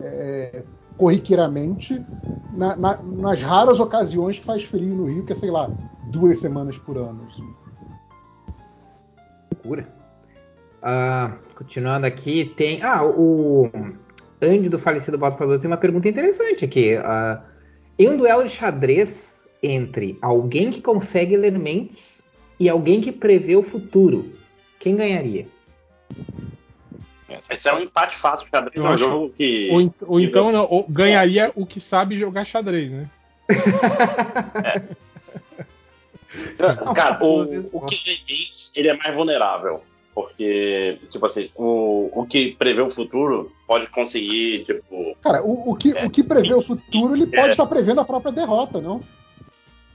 é, 0.00 0.64
corriqueiramente 0.96 2.04
na- 2.52 2.76
na- 2.76 2.98
nas 3.02 3.42
raras 3.42 3.80
ocasiões 3.80 4.38
que 4.38 4.44
faz 4.44 4.62
frio 4.62 4.94
no 4.94 5.04
Rio, 5.04 5.24
que 5.24 5.32
é, 5.32 5.36
sei 5.36 5.50
lá, 5.50 5.70
duas 6.12 6.38
semanas 6.38 6.78
por 6.78 6.96
ano. 6.96 7.26
assim. 7.30 7.54
loucura. 9.54 9.88
Ah, 10.82 11.32
continuando 11.56 12.06
aqui, 12.06 12.44
tem. 12.56 12.82
Ah, 12.82 13.04
o 13.04 13.70
Andy 14.42 14.68
do 14.68 14.78
falecido 14.78 15.18
Bota 15.18 15.36
Produto 15.36 15.60
tem 15.60 15.70
uma 15.70 15.76
pergunta 15.76 16.08
interessante 16.08 16.64
aqui. 16.64 16.96
Ah, 16.96 17.42
em 17.98 18.08
um 18.08 18.16
duelo 18.16 18.44
de 18.44 18.50
xadrez 18.50 19.48
entre 19.62 20.18
alguém 20.20 20.70
que 20.70 20.80
consegue 20.82 21.36
ler 21.36 21.52
mentes 21.58 22.22
e 22.60 22.68
alguém 22.68 23.00
que 23.00 23.10
prevê 23.12 23.56
o 23.56 23.62
futuro, 23.62 24.32
quem 24.78 24.96
ganharia? 24.96 25.46
Esse 27.50 27.68
é 27.68 27.74
um 27.74 27.80
empate 27.80 28.18
fácil, 28.18 28.46
xadrez 28.48 28.76
Eu 28.76 28.84
é 28.86 28.88
um 28.88 28.92
acho- 28.92 29.04
jogo 29.04 29.30
que. 29.30 29.68
Ou, 29.72 29.80
en- 29.80 29.92
ou 30.06 30.20
então 30.20 30.52
não, 30.52 30.66
ou 30.70 30.86
ganharia 30.88 31.50
o 31.54 31.64
que 31.66 31.80
sabe 31.80 32.16
jogar 32.16 32.44
xadrez, 32.44 32.92
né? 32.92 33.08
Cara, 36.94 37.12
Boa 37.14 37.44
o, 37.46 37.68
o 37.72 37.86
que 37.86 38.04
tem 38.04 38.18
mentes, 38.28 38.72
ele 38.74 38.88
é 38.88 38.96
mais 38.96 39.14
vulnerável. 39.14 39.82
Porque, 40.14 40.98
tipo 41.10 41.26
assim, 41.26 41.50
o, 41.56 42.08
o 42.20 42.24
que 42.26 42.52
prevê 42.56 42.80
o 42.80 42.90
futuro 42.90 43.50
pode 43.66 43.88
conseguir, 43.88 44.64
tipo. 44.64 45.16
Cara, 45.20 45.42
o, 45.42 45.72
o 45.72 45.76
que, 45.76 45.92
o 45.92 46.08
que 46.10 46.22
prevê 46.22 46.54
o 46.54 46.62
futuro, 46.62 47.16
ele 47.16 47.26
pode 47.26 47.50
estar 47.50 47.66
prevendo 47.66 48.00
a 48.00 48.04
própria 48.04 48.30
derrota, 48.30 48.80
não? 48.80 49.00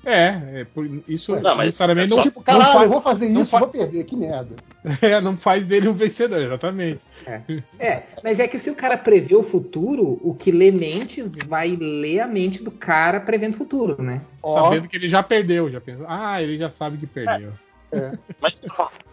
É, 0.06 0.62
é 0.62 0.64
por- 0.74 0.86
isso 1.08 1.34
não, 1.36 1.56
mas 1.56 1.66
necessariamente 1.68 2.08
é 2.08 2.10
não, 2.10 2.18
só- 2.18 2.24
Tipo, 2.24 2.40
não 2.40 2.44
caralho, 2.46 2.72
faz- 2.74 2.84
eu 2.84 2.90
vou 2.90 3.02
fazer 3.02 3.30
não 3.30 3.41
isso, 3.41 3.52
fa- 3.52 3.60
vou 3.60 3.68
perder, 3.68 4.04
que 4.06 4.16
merda. 4.16 4.56
é, 5.02 5.20
não 5.22 5.36
faz 5.38 5.66
dele 5.66 5.88
um 5.90 5.94
vencedor, 5.94 6.41
exatamente. 6.41 7.02
É, 7.78 8.04
mas 8.24 8.40
é 8.40 8.48
que 8.48 8.58
se 8.58 8.70
o 8.70 8.76
cara 8.76 8.98
prevê 8.98 9.36
o 9.36 9.44
futuro, 9.44 10.20
o 10.24 10.34
que 10.34 10.52
lê 10.52 10.72
mentes 10.72 11.36
vai 11.36 11.76
ler 11.76 12.22
a 12.22 12.28
mente 12.28 12.64
do 12.64 12.72
cara 12.72 13.20
prevendo 13.20 13.54
o 13.56 13.58
futuro, 13.58 14.02
né? 14.02 14.22
Ó, 14.41 14.64
Sabendo 14.64 14.88
que 14.88 14.96
ele 14.98 15.10
já 15.10 15.22
perdeu, 15.22 15.70
já 15.70 15.80
pensou. 15.82 16.06
Ah, 16.10 16.41
ele 16.41 16.58
já 16.58 16.70
sabe 16.70 16.98
que 16.98 17.06
perdeu. 17.08 17.52
Mas 18.41 18.62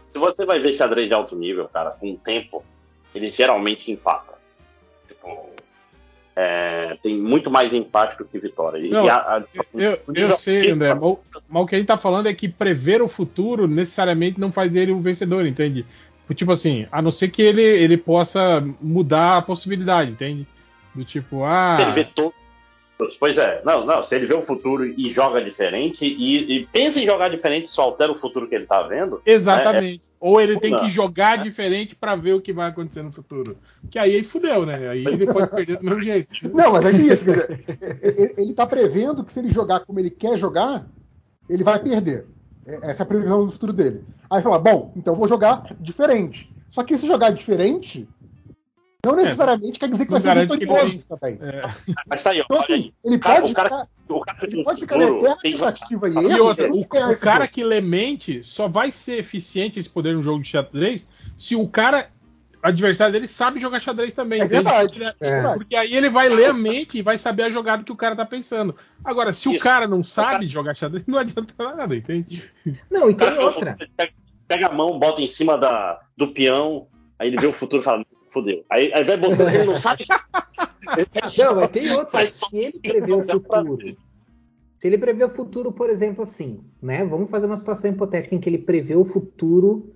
se 0.07 0.19
você 0.19 0.47
vai 0.47 0.59
ver 0.61 0.75
xadrez 0.77 1.09
de 1.09 1.15
alto 1.15 1.37
nível, 1.37 1.69
cara, 1.69 1.91
com 1.91 2.13
o 2.13 2.17
tempo, 2.17 2.65
ele 3.15 3.31
geralmente 3.31 3.91
empata. 3.91 4.33
Tipo, 5.09 5.51
é, 6.35 6.97
tem 7.03 7.19
muito 7.19 7.51
mais 7.51 7.73
empate 7.73 8.17
do 8.19 8.25
que 8.25 8.39
vitória. 8.39 8.79
E 8.79 8.89
Não, 8.91 9.09
a- 9.09 9.39
a- 9.39 9.45
Eu, 9.75 9.99
o 10.07 10.13
eu 10.17 10.33
sei, 10.37 10.71
André, 10.71 10.95
mas, 10.95 11.03
o- 11.03 11.19
mas 11.49 11.63
o 11.63 11.67
que 11.67 11.75
a 11.75 11.79
gente 11.79 11.89
tá 11.89 11.99
falando 11.99 12.29
é 12.29 12.35
que 12.35 12.49
prever 12.49 13.03
o 13.03 13.09
futuro 13.09 13.67
necessariamente 13.67 14.39
não 14.39 14.53
faz 14.53 14.71
dele 14.71 14.93
um 14.93 15.01
vencedor, 15.01 15.47
entende? 15.47 15.85
Tipo 16.35 16.53
assim, 16.53 16.87
a 16.91 17.01
não 17.01 17.13
ser 17.13 17.29
que 17.29 17.41
ele, 17.41 17.63
ele 17.63 17.97
possa 17.97 18.61
mudar 18.81 19.37
a 19.39 19.43
possibilidade, 19.43 20.11
entende? 20.11 20.47
Do 20.95 21.05
tipo, 21.05 21.45
ah. 21.45 21.79
Ele 21.81 21.93
vê 21.93 22.05
todo. 22.05 22.35
Pois 23.21 23.37
é, 23.37 23.61
não, 23.63 23.85
não, 23.85 24.03
se 24.03 24.15
ele 24.17 24.27
vê 24.27 24.33
o 24.35 24.43
futuro 24.43 24.87
e 24.87 25.11
joga 25.11 25.45
diferente, 25.45 26.07
e, 26.07 26.61
e 26.61 26.67
pensa 26.67 26.99
em 26.99 27.05
jogar 27.05 27.29
diferente, 27.29 27.71
só 27.71 27.83
altera 27.83 28.11
o 28.11 28.17
futuro 28.19 28.49
que 28.49 28.55
ele 28.55 28.65
tá 28.65 28.83
vendo. 28.85 29.21
Exatamente. 29.27 30.09
Ou 30.19 30.41
ele 30.41 30.59
tem 30.59 30.71
Não. 30.71 30.79
que 30.81 30.89
jogar 30.89 31.37
diferente 31.37 31.95
pra 31.95 32.17
ver 32.17 32.33
o 32.33 32.41
que 32.41 32.55
vai 32.55 32.69
acontecer 32.71 33.03
no 33.03 33.13
futuro. 33.13 33.59
Que 33.91 33.99
aí 33.99 34.15
aí 34.17 34.25
fudeu, 34.25 34.65
né? 34.65 34.75
Aí 34.89 35.05
ele 35.07 35.27
pode 35.31 35.51
perder 35.51 35.77
do 35.77 35.85
mesmo 35.85 36.03
jeito. 36.03 36.29
Não, 36.55 36.73
mas 36.73 36.85
é 36.87 36.91
que 36.93 37.03
isso, 37.03 37.25
quer 37.25 37.33
dizer, 37.33 38.35
ele- 38.39 38.55
tá 38.55 38.67
prevendo 38.67 39.23
que 39.25 39.33
se 39.33 39.41
ele 39.41 39.53
jogar 39.53 39.81
como 39.81 40.01
ele 40.01 40.11
quer 40.11 40.39
jogar, 40.39 40.87
ele 41.51 41.63
vai 41.63 41.79
perder. 41.79 42.25
É- 42.67 42.91
Essa 42.91 43.03
é 43.03 43.05
a 43.05 43.07
previsão 43.07 43.45
do 43.45 43.53
futuro 43.53 43.75
dele. 43.75 44.03
Aí 44.31 44.41
fala, 44.43 44.59
bom, 44.59 44.93
então 44.97 45.13
eu 45.13 45.19
vou 45.19 45.29
jogar 45.29 45.65
diferente. 45.79 46.51
Só 46.71 46.83
que 46.83 46.97
se 46.97 47.07
jogar 47.07 47.31
diferente, 47.31 48.09
não 49.07 49.17
necessariamente 49.17 49.79
quer 49.79 49.89
dizer 49.89 50.05
que 50.07 50.11
vai 50.13 50.21
ser 50.21 50.35
vitorioso 50.41 51.09
também. 51.09 51.39
Mas 52.07 52.23
tá 52.23 52.31
aí, 52.31 52.41
ó, 52.41 52.45
Então, 52.45 52.61
assim, 52.61 52.73
aí. 52.75 52.95
ele 53.05 53.17
O 53.17 53.21
cara- 53.21 53.41
pode 53.41 53.53
o 53.53 53.55
cara- 53.55 53.69
ficar, 53.69 53.89
O 54.15 54.21
cara 54.21 54.39
ele 54.43 54.65
pode 54.65 54.81
ficar 54.81 54.99
na 54.99 55.37
tentativa 55.37 56.09
e 56.09 56.17
erro. 56.17 56.45
outra, 56.45 56.71
o, 56.73 56.81
o 56.81 57.17
cara 57.19 57.47
que 57.49 57.63
lê 57.65 57.81
mente 57.81 58.43
só 58.45 58.69
vai 58.69 58.91
ser 58.91 59.19
eficiente 59.19 59.79
esse 59.79 59.89
poder 59.89 60.15
no 60.15 60.23
jogo 60.23 60.43
de 60.43 60.49
xadrez 60.49 61.09
se 61.37 61.55
o 61.57 61.69
cara, 61.69 62.09
adversário 62.63 63.13
dele, 63.13 63.29
sabe 63.29 63.61
jogar 63.61 63.79
xadrez 63.81 64.15
também. 64.15 64.41
É 64.41 64.47
verdade. 64.49 64.89
Porque, 64.89 65.05
É 65.21 65.31
verdade. 65.31 65.59
porque 65.59 65.77
aí 65.77 65.95
ele 65.95 66.09
vai 66.11 66.29
ler 66.29 66.47
a 66.47 66.53
mente 66.53 66.99
e 66.99 67.03
vai 67.03 67.17
saber 67.19 67.45
a 67.45 67.51
jogada 67.51 67.85
que 67.85 67.93
o 67.93 67.97
cara 67.97 68.17
tá 68.17 68.25
pensando. 68.27 68.75
Agora, 69.05 69.33
se 69.33 69.49
o 69.49 69.53
Isso. 69.53 69.63
cara 69.63 69.87
não 69.87 70.03
sabe 70.03 70.47
jogar 70.47 70.75
xadrez, 70.75 71.05
não 71.07 71.19
adianta 71.19 71.53
nada, 71.59 71.95
entende? 71.95 72.43
Não, 72.91 73.09
e 73.09 73.13
O 73.13 73.17
cara 73.17 73.33
tem 73.37 73.41
o 73.45 73.47
outra. 73.47 73.77
pega 74.49 74.69
a 74.69 74.73
mão, 74.73 74.99
bota 74.99 75.21
em 75.21 75.27
cima 75.27 75.57
da, 75.59 76.01
do 76.17 76.29
peão, 76.33 76.87
aí 77.19 77.29
ele 77.29 77.37
vê 77.39 77.47
o 77.47 77.53
futuro 77.53 77.83
e 77.83 77.85
fala, 77.85 78.05
fodeu. 78.29 78.65
Aí, 78.71 78.93
aí 78.95 79.05
vai 79.05 79.17
botando, 79.17 79.49
ele 79.49 79.65
não 79.65 79.77
sabe. 79.77 80.05
Ele 80.97 81.07
Não, 81.23 81.29
só- 81.29 81.55
mas 81.55 81.69
tem 81.71 81.91
outra. 81.93 82.27
Se 82.27 82.57
ele 82.59 82.81
prevê 82.81 83.13
o 83.13 83.21
futuro. 83.23 83.97
Se 84.79 84.87
ele 84.89 84.99
prevê 84.99 85.25
o 85.25 85.31
futuro, 85.31 85.73
por 85.73 85.89
exemplo, 85.89 86.23
assim, 86.23 86.61
né? 86.83 87.05
Vamos 87.05 87.31
fazer 87.31 87.47
uma 87.47 87.57
situação 87.57 87.91
hipotética 87.91 88.35
em 88.35 88.39
que 88.41 88.49
ele 88.49 88.59
prevê 88.59 88.95
o 88.95 89.05
futuro 89.05 89.95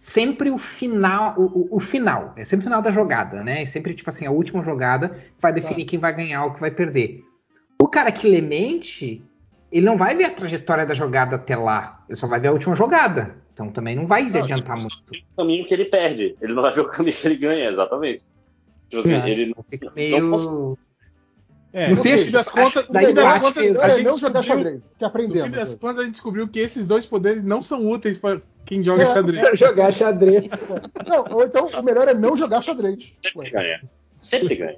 sempre 0.00 0.50
o 0.50 0.58
final, 0.58 1.34
o, 1.38 1.44
o- 1.44 1.76
o 1.76 1.80
final, 1.80 2.32
é 2.36 2.44
sempre 2.44 2.64
o 2.64 2.68
final 2.68 2.82
da 2.82 2.90
jogada, 2.90 3.42
né? 3.42 3.62
É 3.62 3.66
sempre 3.66 3.94
tipo 3.94 4.08
assim, 4.10 4.26
a 4.26 4.30
última 4.30 4.62
jogada 4.62 5.10
que 5.10 5.40
vai 5.40 5.52
definir 5.52 5.84
quem 5.84 5.98
vai 5.98 6.14
ganhar 6.14 6.44
ou 6.44 6.52
que 6.54 6.60
vai 6.60 6.70
perder. 6.70 7.22
O 7.80 7.88
cara 7.88 8.10
que 8.12 8.26
lê 8.28 8.40
mente, 8.40 9.22
ele 9.72 9.84
não 9.86 9.96
vai 9.96 10.14
ver 10.14 10.24
a 10.24 10.30
trajetória 10.30 10.86
da 10.86 10.94
jogada 10.94 11.36
até 11.36 11.54
lá, 11.56 12.02
ele 12.08 12.16
só 12.16 12.26
vai 12.26 12.38
ver 12.40 12.48
a 12.48 12.52
última 12.52 12.74
jogada. 12.74 13.36
Então 13.54 13.70
também 13.70 13.94
não 13.96 14.06
vai 14.06 14.22
Não, 14.28 14.42
adiantar 14.42 14.76
tipo, 14.76 14.80
muito. 14.80 15.24
o 15.32 15.36
caminho 15.36 15.66
que 15.66 15.72
ele 15.72 15.84
perde. 15.86 16.36
Ele 16.42 16.52
não 16.52 16.62
vai 16.62 16.72
ver 16.74 16.80
o 16.80 16.88
caminho 16.88 17.16
que 17.16 17.26
ele 17.26 17.36
ganha, 17.36 17.70
exatamente. 17.70 18.24
Tipo 18.90 19.00
assim, 19.00 19.12
É, 19.14 19.30
ele 19.30 19.54
não, 19.56 19.62
Fica 19.62 19.86
não 19.86 19.94
meio. 19.94 20.78
É, 21.72 21.88
No 21.88 21.96
fim, 21.96 22.30
das 22.30 22.48
contas, 22.48 22.86
daí 22.88 23.12
das 23.12 23.40
contas, 23.40 23.76
a 23.76 23.86
é 23.86 23.90
gente 23.96 24.04
não 24.04 24.12
descobriu, 24.12 24.42
xadrez, 24.44 24.74
que 24.74 24.80
no 24.80 24.84
fim 24.98 25.04
aprendemos. 25.06 25.50
das 25.56 25.74
contas, 25.74 25.98
a 25.98 26.04
gente 26.04 26.12
descobriu 26.12 26.46
que 26.48 26.60
esses 26.60 26.86
dois 26.86 27.04
poderes 27.04 27.42
não 27.42 27.62
são 27.64 27.90
úteis 27.90 28.16
para 28.16 28.40
quem 28.64 28.82
joga 28.82 29.02
É, 29.02 29.06
xadrez. 29.14 29.58
jogar 29.58 29.92
xadrez. 29.92 30.50
Não, 31.08 31.24
ou 31.32 31.44
então 31.44 31.66
o 31.66 31.82
melhor 31.82 32.06
é 32.06 32.14
não 32.14 32.36
jogar 32.36 32.62
xadrez. 32.62 33.12
sempre 33.24 33.50
ganha. 33.50 33.80
Sempre 34.20 34.54
ganha. 34.56 34.76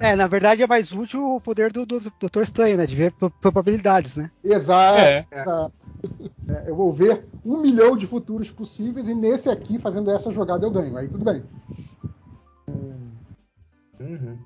É, 0.00 0.14
na 0.14 0.28
verdade 0.28 0.62
é 0.62 0.66
mais 0.66 0.92
útil 0.92 1.22
o 1.24 1.40
poder 1.40 1.72
do, 1.72 1.84
do, 1.84 1.98
Dr. 2.00 2.42
Estranho, 2.42 2.76
né? 2.76 2.86
De 2.86 2.94
ver 2.94 3.12
pro- 3.12 3.30
probabilidades, 3.30 4.16
né? 4.16 4.30
Exato. 4.44 4.98
É. 5.00 5.26
exato. 5.32 5.72
É, 6.48 6.70
eu 6.70 6.76
vou 6.76 6.92
ver 6.92 7.26
um 7.44 7.60
milhão 7.60 7.96
de 7.96 8.06
futuros 8.06 8.50
possíveis 8.50 9.08
e 9.08 9.14
nesse 9.14 9.48
aqui, 9.50 9.78
fazendo 9.78 10.10
essa 10.10 10.30
jogada, 10.30 10.64
eu 10.64 10.70
ganho. 10.70 10.96
Aí 10.96 11.08
tudo 11.08 11.24
bem. 11.24 11.42
Uhum. 14.00 14.38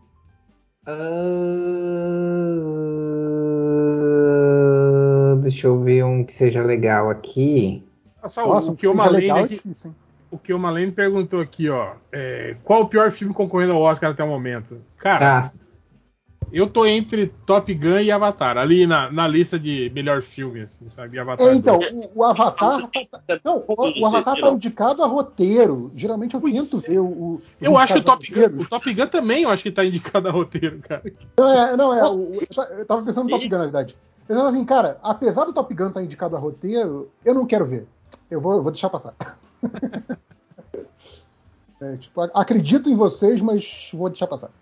Ah, 4.03 5.37
deixa 5.41 5.67
eu 5.67 5.79
ver 5.81 6.05
um 6.05 6.25
que 6.25 6.33
seja 6.33 6.63
legal 6.63 7.11
aqui. 7.11 7.85
Só 8.27 8.47
Nossa, 8.47 8.73
o 8.73 8.77
que 8.77 8.87
seja 8.87 8.97
Malene 8.97 9.21
legal 9.23 9.39
é 9.39 9.43
aqui, 9.43 9.55
difícil, 9.57 9.91
hein? 9.91 9.97
O 10.33 10.39
que 10.39 10.53
o 10.53 10.59
Malene 10.59 10.91
perguntou 10.91 11.41
aqui, 11.41 11.69
ó, 11.69 11.93
é, 12.11 12.57
qual 12.65 12.81
o 12.81 12.89
pior 12.89 13.13
filme 13.13 13.35
concorrendo 13.35 13.75
ao 13.75 13.83
Oscar 13.83 14.11
até 14.11 14.25
o 14.25 14.29
momento? 14.29 14.81
Cara, 14.97 15.41
Ah, 15.41 15.51
eu 16.51 16.67
tô 16.67 16.85
entre 16.85 17.29
Top 17.47 17.73
Gun 17.73 18.01
e 18.01 18.11
Avatar, 18.11 18.57
ali 18.59 18.87
na, 18.87 19.11
na 19.11 19.29
lista 19.29 19.59
de 19.59 19.91
melhor 19.95 20.23
filme, 20.23 20.63
assim, 20.63 20.89
sabe? 20.91 21.19
Avatar 21.19 21.47
É, 21.47 21.55
então, 21.55 21.79
2. 21.79 21.93
o, 21.93 22.11
o 22.21 22.25
Avatar. 22.25 22.89
tá- 22.91 23.41
não, 23.45 23.65
o, 23.69 24.01
o 24.01 24.07
Avatar 24.07 24.39
tá 24.41 24.51
indicado 24.51 25.03
a 25.03 25.07
roteiro. 25.07 25.93
Geralmente 25.95 26.35
eu 26.35 26.41
Pois 26.41 26.55
tento 26.71 26.85
é. 26.85 26.89
ver 26.91 26.99
o. 26.99 27.05
o- 27.07 27.43
Eu 27.61 27.77
acho 27.79 27.93
que 27.95 28.01
o 28.01 28.05
Top 28.05 28.27
Gun, 28.31 28.63
o 28.63 28.69
Top 28.69 28.95
Gun 28.95 29.07
também 29.07 29.43
eu 29.45 29.51
acho 29.51 29.63
que 29.63 29.71
tá 29.71 29.85
indicado 29.85 30.29
a 30.29 30.31
roteiro, 30.31 30.79
cara. 30.81 31.03
Não, 31.39 31.49
é, 31.53 31.77
não, 31.77 31.95
é. 31.95 32.11
o- 32.11 32.33
eu 32.33 32.47
ta- 32.55 32.69
eu 32.73 32.85
tava 32.87 33.03
pensando 33.03 33.25
no 33.25 33.31
Top 33.31 33.49
Gun, 33.49 33.57
na 33.59 33.65
verdade. 33.65 33.97
Pensando 34.27 34.49
assim, 34.49 34.65
cara, 34.65 34.99
apesar 35.03 35.45
do 35.45 35.53
Top 35.53 35.73
Gun 35.75 35.89
estar 35.89 36.03
indicado 36.03 36.37
a 36.37 36.39
roteiro, 36.39 37.11
eu 37.25 37.35
não 37.35 37.47
quero 37.47 37.67
ver. 37.67 37.87
Eu 38.31 38.41
vou, 38.41 38.55
eu 38.55 38.63
vou 38.63 38.73
deixar 38.73 38.89
passar. 38.91 39.15
É, 41.81 41.97
tipo, 41.97 42.21
acredito 42.33 42.89
em 42.89 42.95
vocês, 42.95 43.41
mas 43.41 43.91
vou 43.93 44.09
deixar 44.09 44.29
passar. 44.29 44.53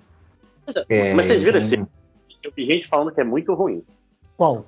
É, 0.89 1.12
Mas 1.12 1.27
vocês 1.27 1.43
viram 1.43 1.59
esse? 1.59 1.77
Eu 2.43 2.51
vi 2.56 2.64
gente 2.64 2.89
falando 2.89 3.12
que 3.12 3.20
é 3.20 3.24
muito 3.24 3.52
ruim. 3.52 3.85
Qual? 4.39 4.64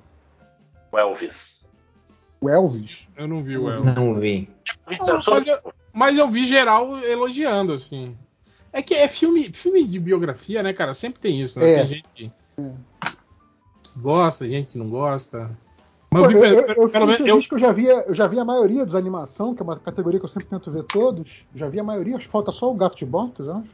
O 0.91 0.99
Elvis. 0.99 1.67
O 2.39 2.47
Elvis? 2.47 3.07
Eu 3.17 3.27
não 3.27 3.41
vi 3.41 3.57
o 3.57 3.67
Elvis. 3.67 3.95
Não 3.95 4.19
vi. 4.19 4.47
Mas, 4.85 5.47
eu, 5.47 5.73
mas 5.91 6.15
eu 6.15 6.27
vi 6.27 6.45
geral 6.45 6.95
elogiando, 6.99 7.73
assim. 7.73 8.15
É 8.71 8.83
que 8.83 8.93
é 8.93 9.07
filme, 9.07 9.51
filme 9.51 9.83
de 9.83 9.99
biografia, 9.99 10.61
né, 10.61 10.73
cara? 10.73 10.93
Sempre 10.93 11.21
tem 11.21 11.41
isso, 11.41 11.59
né? 11.59 11.71
É. 11.71 11.77
Tem 11.79 11.87
gente 11.87 12.05
que 12.13 12.31
que 13.93 13.99
gosta, 13.99 14.47
gente 14.47 14.71
que 14.71 14.77
não 14.77 14.89
gosta. 14.89 15.49
Pô, 16.13 16.29
eu 16.31 16.43
eu, 16.43 16.61
eu, 16.83 16.89
pelo 16.89 17.05
menos- 17.07 17.27
eu- 17.27 17.39
que 17.39 17.53
eu 17.55 17.59
já 17.59 17.71
vi, 17.71 17.85
eu 17.85 18.13
já 18.13 18.27
vi 18.27 18.39
a 18.39 18.45
maioria 18.45 18.85
dos 18.85 18.95
animação, 18.95 19.53
que 19.55 19.61
é 19.61 19.63
uma 19.63 19.77
categoria 19.77 20.19
que 20.19 20.25
eu 20.25 20.29
sempre 20.29 20.47
tento 20.49 20.69
ver 20.71 20.83
todos. 20.83 21.43
Já 21.55 21.67
vi 21.67 21.79
a 21.79 21.83
maioria, 21.83 22.15
acho 22.17 22.25
que 22.27 22.31
falta 22.31 22.51
só 22.51 22.71
o 22.71 22.75
Gato 22.75 22.97
de 22.97 23.05
Botas, 23.05 23.47
eu 23.47 23.57
acho. 23.57 23.69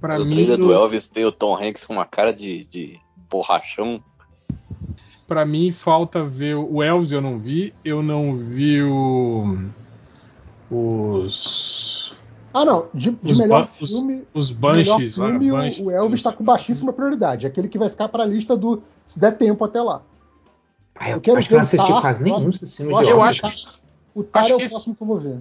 pra 0.00 0.20
o 0.20 0.24
mim, 0.24 0.30
trailer 0.32 0.56
do 0.58 0.68
o- 0.68 0.72
Elvis 0.72 1.06
tem 1.08 1.24
o 1.24 1.32
Tom 1.32 1.56
Hanks 1.56 1.84
com 1.84 1.92
uma 1.94 2.06
cara 2.06 2.32
de, 2.32 2.64
de 2.64 2.98
borrachão. 3.30 4.02
Pra 5.26 5.44
mim, 5.46 5.72
falta 5.72 6.22
ver 6.24 6.54
o 6.54 6.82
Elvis, 6.82 7.10
eu 7.12 7.20
não 7.20 7.38
vi. 7.38 7.72
Eu 7.84 8.02
não 8.02 8.36
vi 8.36 8.82
o. 8.82 9.56
Os. 10.70 12.14
Ah, 12.52 12.64
não. 12.64 12.86
De, 12.94 13.10
de 13.10 13.32
Os 13.32 13.38
melhor 13.38 13.64
ba- 13.64 13.70
os- 13.80 13.90
filme, 13.90 14.24
Os 14.32 14.52
melhor 14.52 14.74
Banshees 14.96 15.16
lá. 15.16 15.26
filme 15.30 15.50
o- 15.50 15.54
Banshees, 15.56 15.86
o 15.86 15.90
Elvis 15.90 16.20
está 16.20 16.32
com 16.32 16.44
baixíssima 16.44 16.92
prioridade. 16.92 17.46
Aquele 17.46 17.68
que 17.68 17.78
vai 17.78 17.90
ficar 17.90 18.08
para 18.08 18.22
a 18.22 18.26
lista 18.26 18.56
do. 18.56 18.82
Se 19.06 19.18
der 19.18 19.36
tempo 19.36 19.64
até 19.64 19.80
lá. 19.82 20.02
Ah, 20.94 21.10
eu, 21.10 21.16
Eu 21.16 21.20
quero 21.20 21.38
acho 21.38 21.48
que 21.48 21.52
ver 21.54 21.56
não 21.58 21.62
assisti 21.62 21.92
Tar, 21.92 22.00
quase 22.00 22.20
eu 22.20 22.24
nenhum 22.24 22.50
eu 22.50 22.50
de 23.04 23.10
eu 23.10 23.18
Oscar. 23.18 23.50
acho 23.50 23.66
que- 23.72 23.84
O 24.14 24.22
Tar 24.22 24.40
Acho 24.42 24.52
é 24.52 24.54
o 24.54 24.58
que 24.58 24.64
esse- 24.64 24.74
próximo 24.74 24.94
que 24.94 25.02
eu 25.02 25.06
vou 25.06 25.18
ver. 25.20 25.38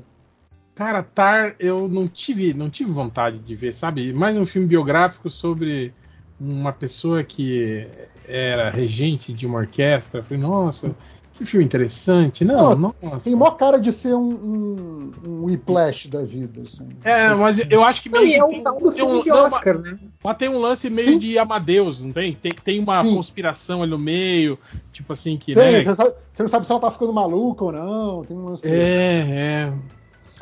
Cara, 0.75 1.03
Tar, 1.03 1.55
eu 1.59 1.87
não 1.87 2.07
tive, 2.07 2.53
não 2.53 2.69
tive 2.69 2.91
vontade 2.91 3.37
de 3.37 3.55
ver, 3.55 3.73
sabe? 3.73 4.11
Mais 4.13 4.35
um 4.35 4.45
filme 4.45 4.67
biográfico 4.67 5.29
sobre 5.29 5.93
uma 6.39 6.73
pessoa 6.73 7.23
que 7.23 7.87
era 8.27 8.71
regente 8.71 9.31
de 9.31 9.45
uma 9.45 9.59
orquestra. 9.59 10.19
Eu 10.21 10.23
Falei, 10.23 10.41
nossa, 10.41 10.95
que 11.33 11.45
filme 11.45 11.65
interessante. 11.65 12.45
Não, 12.45 12.75
nossa. 12.75 13.19
Tem 13.29 13.35
maior 13.35 13.51
cara 13.57 13.79
de 13.79 13.91
ser 13.91 14.13
um, 14.13 14.21
um, 14.31 15.11
um 15.25 15.43
whiplash 15.45 16.07
da 16.07 16.23
vida. 16.23 16.61
Assim. 16.61 16.87
É, 17.03 17.33
mas 17.33 17.59
eu 17.69 17.83
acho 17.83 18.01
que 18.03 18.09
Não, 18.09 18.21
meio 18.21 18.29
e 18.29 18.33
que 18.35 18.39
é 18.39 18.47
tem, 18.47 18.59
o 18.59 18.63
tal 18.63 18.79
do 18.79 18.91
tem 18.91 19.05
filme 19.05 19.19
um, 19.19 19.23
de 19.23 19.29
não, 19.29 19.45
Oscar, 19.45 19.79
né? 19.79 19.97
mas 20.23 20.37
tem 20.37 20.49
um 20.49 20.59
lance 20.59 20.89
meio 20.89 21.19
de 21.19 21.37
Amadeus, 21.37 22.01
não 22.01 22.11
tem? 22.11 22.33
Tem, 22.35 22.53
tem 22.53 22.79
uma 22.79 23.03
Sim. 23.03 23.15
conspiração 23.15 23.81
ali 23.81 23.91
no 23.91 23.99
meio, 23.99 24.57
tipo 24.91 25.11
assim 25.11 25.37
que, 25.37 25.53
Tem, 25.53 25.71
né? 25.73 25.83
você, 25.83 25.95
sabe- 25.95 26.13
você 26.31 26.43
não 26.43 26.49
sabe 26.49 26.65
se 26.65 26.71
ela 26.71 26.81
tá 26.81 26.91
ficando 26.91 27.11
maluca 27.13 27.63
ou 27.65 27.71
não. 27.71 28.21
Tem 28.23 28.37
um 28.37 28.45
lance- 28.45 28.67
É, 28.67 29.23
é. 29.27 29.73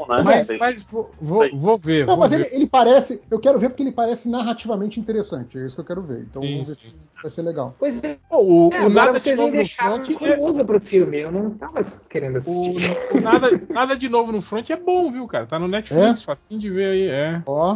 Né? 0.09 0.21
Mas, 0.23 0.47
mas 0.59 0.81
vou, 0.83 1.11
vou, 1.19 1.49
vou 1.53 1.77
ver. 1.77 2.05
Não, 2.05 2.15
vou 2.15 2.23
mas 2.23 2.31
ver. 2.31 2.45
ele, 2.47 2.55
ele 2.55 2.67
parece. 2.67 3.21
Eu 3.29 3.39
quero 3.39 3.59
ver 3.59 3.69
porque 3.69 3.83
ele 3.83 3.91
parece 3.91 4.27
narrativamente 4.29 4.99
interessante. 4.99 5.57
É 5.57 5.65
isso 5.65 5.75
que 5.75 5.81
eu 5.81 5.85
quero 5.85 6.01
ver. 6.01 6.21
Então 6.21 6.41
Sim, 6.41 6.53
vamos 6.53 6.69
ver 6.69 6.75
sim. 6.75 6.89
se 6.99 7.09
vai 7.21 7.31
ser 7.31 7.41
legal. 7.41 7.75
Pois 7.79 8.03
é, 8.03 8.17
O, 8.29 8.69
o 8.69 8.73
é, 8.73 8.89
nada 8.89 9.13
de 9.13 9.19
vocês 9.19 9.37
me 9.37 9.45
novo 9.45 9.57
no 9.57 9.65
front 9.67 10.09
é, 10.09 10.13
curioso 10.13 10.65
pro 10.65 10.79
filme. 10.81 11.19
Eu 11.19 11.31
não 11.31 11.51
tava 11.51 11.79
querendo 12.09 12.35
o, 12.35 12.37
assistir. 12.37 13.17
o 13.17 13.21
nada, 13.21 13.49
nada 13.69 13.95
de 13.95 14.09
novo 14.09 14.31
no 14.31 14.41
front 14.41 14.69
é 14.69 14.75
bom, 14.75 15.11
viu, 15.11 15.27
cara? 15.27 15.45
Tá 15.45 15.57
no 15.59 15.67
Netflix, 15.67 16.23
facinho 16.23 16.59
de 16.59 16.69
ver 16.69 16.91
aí, 16.91 17.07
é. 17.07 17.41
Ó, 17.45 17.75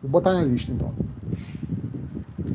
vou 0.00 0.10
botar 0.10 0.32
na 0.34 0.42
lista 0.42 0.72
então. 0.72 0.94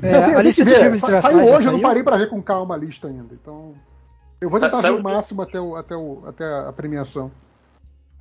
É, 0.01 0.15
Eu 0.15 0.23
tenho- 0.25 0.37
a 0.37 0.41
lista 0.41 0.63
de 0.63 0.73
filmes 0.75 0.99
Sa- 1.01 1.21
Saiu 1.21 1.37
hoje, 1.39 1.49
eu 1.67 1.71
não 1.71 1.79
saiu? 1.79 1.81
parei 1.81 2.03
pra 2.03 2.17
ver 2.17 2.29
com 2.29 2.41
calma 2.41 2.75
a 2.75 2.77
lista 2.77 3.07
ainda. 3.07 3.33
Então. 3.33 3.75
Eu 4.41 4.49
vou 4.49 4.59
tentar 4.59 4.77
Sa- 4.77 4.83
ver 4.83 4.93
saiu- 4.93 4.99
o 4.99 5.03
máximo 5.03 5.41
até, 5.41 5.59
o, 5.59 5.75
até, 5.75 5.95
o, 5.95 6.23
até 6.25 6.45
a 6.45 6.71
premiação. 6.71 7.29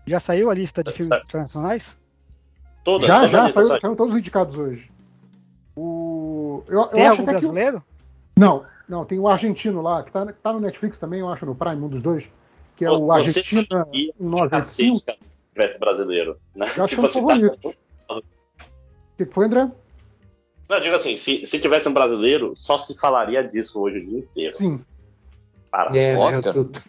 Já 0.09 0.19
saiu 0.21 0.51
a 0.51 0.55
lista 0.55 0.83
de 0.83 0.93
filmes 0.93 1.21
internacionais? 1.23 1.97
Todas, 2.85 3.07
já, 3.07 3.27
já, 3.27 3.47
as 3.47 3.53
saiu, 3.53 3.67
saíram 3.69 3.95
todos 3.95 4.15
os 4.15 4.21
indicados 4.21 4.57
hoje. 4.57 4.91
O. 5.77 6.63
Eu, 6.67 6.81
eu 6.81 6.89
Tem 6.89 7.07
acho 7.07 7.11
algum 7.21 7.23
até 7.31 7.39
que 7.39 7.45
o- 7.47 7.49
brasileiro? 7.53 7.85
Não, 8.39 8.65
não, 8.89 9.05
tem 9.05 9.19
o 9.19 9.29
argentino 9.29 9.83
lá, 9.83 10.03
que 10.03 10.11
tá, 10.11 10.25
tá 10.27 10.53
no 10.53 10.61
Netflix 10.61 10.99
também, 10.99 11.21
eu 11.21 11.29
acho, 11.29 11.45
no 11.45 11.55
Prime, 11.55 11.77
um 11.83 11.89
dos 11.89 12.01
dois. 12.01 12.29
Que 12.77 12.85
é 12.85 12.91
o 12.91 13.07
Você 13.07 13.41
Argentina 13.41 13.87
195. 13.93 14.51
cacete 14.51 15.19
se 15.19 15.53
tivesse 15.53 15.79
brasileiro. 15.81 16.37
Né? 16.55 16.69
Eu 16.77 16.85
acho 16.85 16.95
que 16.95 17.01
é 17.01 17.03
um 17.03 17.07
assim, 17.07 17.21
favorito. 17.21 17.59
tá- 18.09 18.15
O 18.15 18.23
que, 19.19 19.27
que 19.27 19.35
foi, 19.35 19.47
André? 19.47 19.71
Não, 20.71 20.81
digo 20.81 20.95
assim, 20.95 21.17
se, 21.17 21.45
se 21.47 21.61
tivesse 21.61 21.89
um 21.89 21.93
brasileiro, 21.95 22.53
só 22.57 22.79
se 22.79 22.95
falaria 22.97 23.43
disso 23.43 23.81
hoje 23.81 23.99
o 23.99 24.07
dia 24.07 24.19
inteiro. 24.21 24.57
Sim. 24.57 24.81
Para. 25.71 25.97
É, 25.97 26.15
né, 26.15 26.19
Oscar? 26.19 26.57
eu 26.57 26.65
tô- 26.71 26.81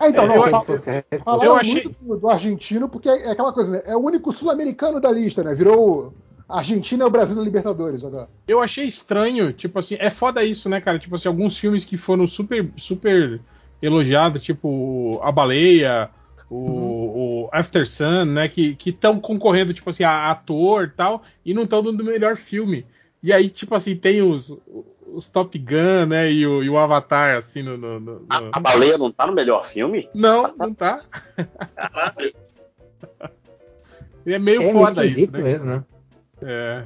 Ah, 0.00 0.08
então, 0.08 0.24
É, 0.24 0.28
não, 0.28 0.46
eu- 0.46 0.60
sociais, 0.60 1.04
falaram 1.24 1.50
eu 1.50 1.56
achei- 1.56 1.82
muito 1.82 1.90
do, 2.00 2.16
do 2.18 2.28
argentino, 2.28 2.88
porque 2.88 3.08
é 3.08 3.30
aquela 3.30 3.52
coisa, 3.52 3.70
né? 3.72 3.82
É 3.84 3.96
o 3.96 4.00
único 4.00 4.30
sul-americano 4.32 5.00
da 5.00 5.10
lista, 5.10 5.42
né? 5.42 5.54
Virou. 5.54 6.12
Argentina 6.48 7.04
é 7.04 7.06
o 7.06 7.10
Brasil 7.10 7.36
na 7.36 7.42
Libertadores 7.42 8.02
agora. 8.04 8.28
Eu 8.46 8.60
achei 8.62 8.86
estranho, 8.86 9.52
tipo 9.52 9.78
assim, 9.78 9.96
é 9.98 10.08
foda 10.08 10.42
isso, 10.42 10.68
né, 10.68 10.80
cara? 10.80 10.98
Tipo 10.98 11.14
assim, 11.16 11.28
alguns 11.28 11.58
filmes 11.58 11.84
que 11.84 11.98
foram 11.98 12.26
super, 12.26 12.70
super 12.78 13.38
elogiados, 13.82 14.40
tipo 14.42 15.20
A 15.22 15.30
Baleia, 15.30 16.08
o, 16.48 17.44
o 17.44 17.48
After 17.52 17.86
Sun, 17.86 18.24
né, 18.26 18.48
que 18.48 18.76
estão 18.86 19.20
concorrendo, 19.20 19.74
tipo 19.74 19.90
assim, 19.90 20.04
a 20.04 20.30
ator 20.30 20.84
e 20.84 20.96
tal, 20.96 21.22
e 21.44 21.52
não 21.52 21.64
estão 21.64 21.82
dando 21.82 22.00
o 22.00 22.04
melhor 22.04 22.36
filme. 22.36 22.86
E 23.22 23.30
aí, 23.32 23.48
tipo 23.50 23.74
assim, 23.74 23.94
tem 23.96 24.22
os, 24.22 24.56
os 25.12 25.28
Top 25.28 25.58
Gun, 25.58 26.06
né, 26.08 26.30
e 26.30 26.46
o, 26.46 26.62
e 26.62 26.68
o 26.70 26.78
Avatar, 26.78 27.36
assim, 27.36 27.62
no... 27.62 27.76
no- 27.76 28.00
no- 28.00 28.26
A, 28.28 28.40
no- 28.40 28.50
a 28.52 28.60
baleia 28.60 28.98
não 28.98 29.10
tá 29.10 29.26
no 29.26 29.32
melhor 29.34 29.66
filme? 29.66 30.08
Não, 30.14 30.54
não 30.56 30.72
tá. 30.74 31.00
Caralho. 31.74 32.34
E 34.26 34.32
é 34.34 34.38
meio 34.38 34.60
É 34.62 34.64
meio 34.64 34.72
foda 34.72 35.04
isso, 35.06 35.32
né? 35.32 35.40
mesmo, 35.42 35.66
né? 35.66 35.84
É. 36.42 36.84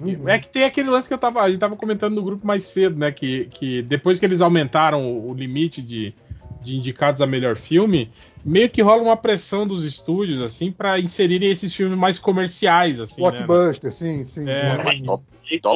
Uhum. 0.00 0.28
É 0.28 0.38
que 0.38 0.48
tem 0.48 0.62
aquele 0.64 0.88
lance 0.90 1.08
que 1.08 1.14
eu 1.14 1.18
tava, 1.18 1.42
a 1.42 1.50
gente 1.50 1.58
tava 1.58 1.74
comentando 1.76 2.14
no 2.14 2.22
grupo 2.22 2.46
mais 2.46 2.62
cedo, 2.64 2.96
né? 2.96 3.10
Que, 3.10 3.46
que 3.46 3.82
depois 3.82 4.18
que 4.18 4.24
eles 4.24 4.40
aumentaram 4.40 5.04
o, 5.04 5.30
o 5.30 5.34
limite 5.34 5.82
de, 5.82 6.14
de 6.60 6.76
indicados 6.76 7.22
a 7.22 7.26
melhor 7.26 7.56
filme, 7.56 8.10
meio 8.44 8.68
que 8.68 8.82
rola 8.82 9.02
uma 9.02 9.16
pressão 9.16 9.66
dos 9.66 9.84
estúdios, 9.84 10.40
assim, 10.40 10.72
pra 10.72 10.98
inserirem 10.98 11.50
esses 11.50 11.72
filmes 11.72 11.98
mais 11.98 12.18
comerciais, 12.18 13.00
assim, 13.00 13.22
né? 13.22 13.30
Blockbuster, 13.30 13.92
sim, 13.92 14.24
sim. 14.24 14.48
É. 14.48 14.82
Mas 14.82 15.02
Top, 15.02 15.24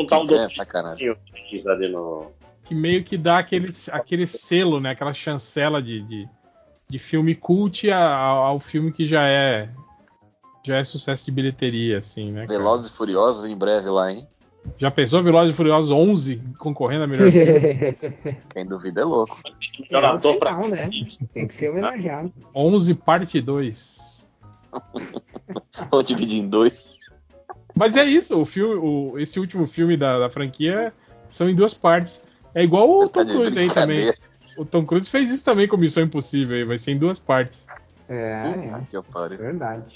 top 0.06 0.26
Gun 0.26 0.34
é 0.34 0.48
sacanagem. 0.48 1.16
no. 1.88 2.30
Que 2.64 2.74
meio 2.74 3.02
que 3.04 3.16
dá 3.16 3.38
aquele, 3.38 3.70
aquele 3.90 4.26
selo, 4.26 4.80
né? 4.80 4.90
Aquela 4.90 5.12
chancela 5.12 5.82
de, 5.82 6.02
de, 6.02 6.28
de 6.88 6.98
filme 6.98 7.34
cult 7.34 7.90
ao, 7.90 8.44
ao 8.44 8.60
filme 8.60 8.92
que 8.92 9.04
já 9.04 9.26
é 9.28 9.68
já 10.64 10.76
é 10.76 10.84
sucesso 10.84 11.24
de 11.24 11.32
bilheteria, 11.32 11.98
assim, 11.98 12.30
né? 12.30 12.46
Velozes 12.46 12.90
e 12.90 12.94
Furiosos 12.94 13.44
em 13.44 13.56
breve 13.56 13.88
lá, 13.90 14.12
hein? 14.12 14.28
Já 14.78 14.90
pensou 14.90 15.22
Velozes 15.22 15.52
e 15.52 15.56
Furiosos 15.56 15.90
11 15.90 16.40
concorrendo 16.58 17.04
a 17.04 17.06
melhor 17.06 17.30
filme? 17.32 18.36
Quem 18.52 18.66
duvida 18.66 19.00
é 19.00 19.04
louco. 19.04 19.38
É 19.90 19.98
o 19.98 20.00
Jogador 20.00 20.36
pra- 20.38 20.58
né? 20.68 20.88
Tem 21.32 21.46
que 21.46 21.54
ser 21.54 21.70
homenageado. 21.70 22.32
11 22.54 22.94
parte 22.94 23.40
2. 23.40 24.28
Vou 25.90 26.02
dividir 26.02 26.40
em 26.40 26.48
dois. 26.48 26.96
Mas 27.74 27.96
é 27.96 28.04
isso, 28.04 28.40
o 28.40 28.44
filme, 28.44 28.74
o- 28.74 29.18
esse 29.18 29.38
último 29.40 29.66
filme 29.66 29.96
da, 29.96 30.18
da 30.18 30.30
franquia 30.30 30.92
são 31.28 31.48
em 31.48 31.54
duas 31.54 31.74
partes. 31.74 32.22
É 32.54 32.62
igual 32.62 32.88
o 32.90 33.08
Tom 33.08 33.24
Cruise 33.26 33.58
aí 33.58 33.70
também. 33.72 34.12
O 34.58 34.64
Tom 34.64 34.84
Cruise 34.84 35.08
fez 35.08 35.30
isso 35.30 35.44
também 35.44 35.66
com 35.66 35.76
Missão 35.76 36.02
Impossível, 36.02 36.56
aí, 36.56 36.64
vai 36.64 36.78
ser 36.78 36.92
em 36.92 36.98
duas 36.98 37.18
partes. 37.18 37.66
É, 38.08 38.42
é 38.92 39.02
pariu. 39.10 39.38
verdade. 39.38 39.94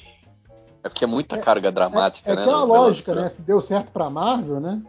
É 0.86 0.88
porque 0.88 1.04
é 1.04 1.06
muita 1.08 1.38
carga 1.40 1.72
dramática, 1.72 2.30
É 2.30 2.36
né? 2.36 2.42
aquela 2.42 2.60
no 2.60 2.66
Velozes 2.72 2.84
e 2.84 2.88
lógica, 3.10 3.14
né? 3.14 3.28
Se 3.28 3.42
deu 3.42 3.60
certo 3.60 3.90
pra 3.90 4.08
Marvel, 4.08 4.60
né? 4.60 4.80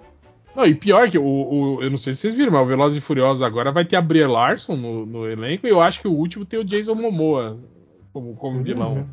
Não, 0.56 0.66
e 0.66 0.74
pior 0.76 1.10
que 1.10 1.18
o, 1.18 1.24
o- 1.26 1.84
eu 1.84 1.90
não 1.90 1.98
sei 1.98 2.14
se 2.14 2.22
vocês 2.22 2.36
viram, 2.36 2.52
mas 2.52 2.62
o 2.62 2.66
Velozes 2.66 2.98
e 2.98 3.02
Furiosos 3.02 3.42
agora 3.44 3.72
vai 3.72 3.84
ter 3.86 3.96
a 3.96 4.02
Brie 4.02 4.26
Larson 4.26 4.76
no, 4.76 5.06
no 5.06 5.28
elenco 5.30 5.66
e 5.68 5.70
eu 5.70 5.82
acho 5.82 6.00
que 6.02 6.08
o 6.08 6.14
último 6.14 6.46
tem 6.46 6.60
o 6.60 6.64
Jason 6.64 6.96
Momoa 6.96 7.58
como, 8.14 8.36
como 8.36 8.62
vilão 8.62 8.94
Uhum. 8.96 9.08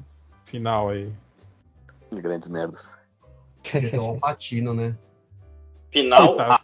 final 0.44 0.89
aí. 0.90 1.11
Grandes 2.12 2.48
merdas. 2.48 2.98
Então, 3.74 4.12
o 4.12 4.20
Patino, 4.20 4.73
né? 4.74 4.94
Final, 5.90 6.28
Coitado. 6.36 6.62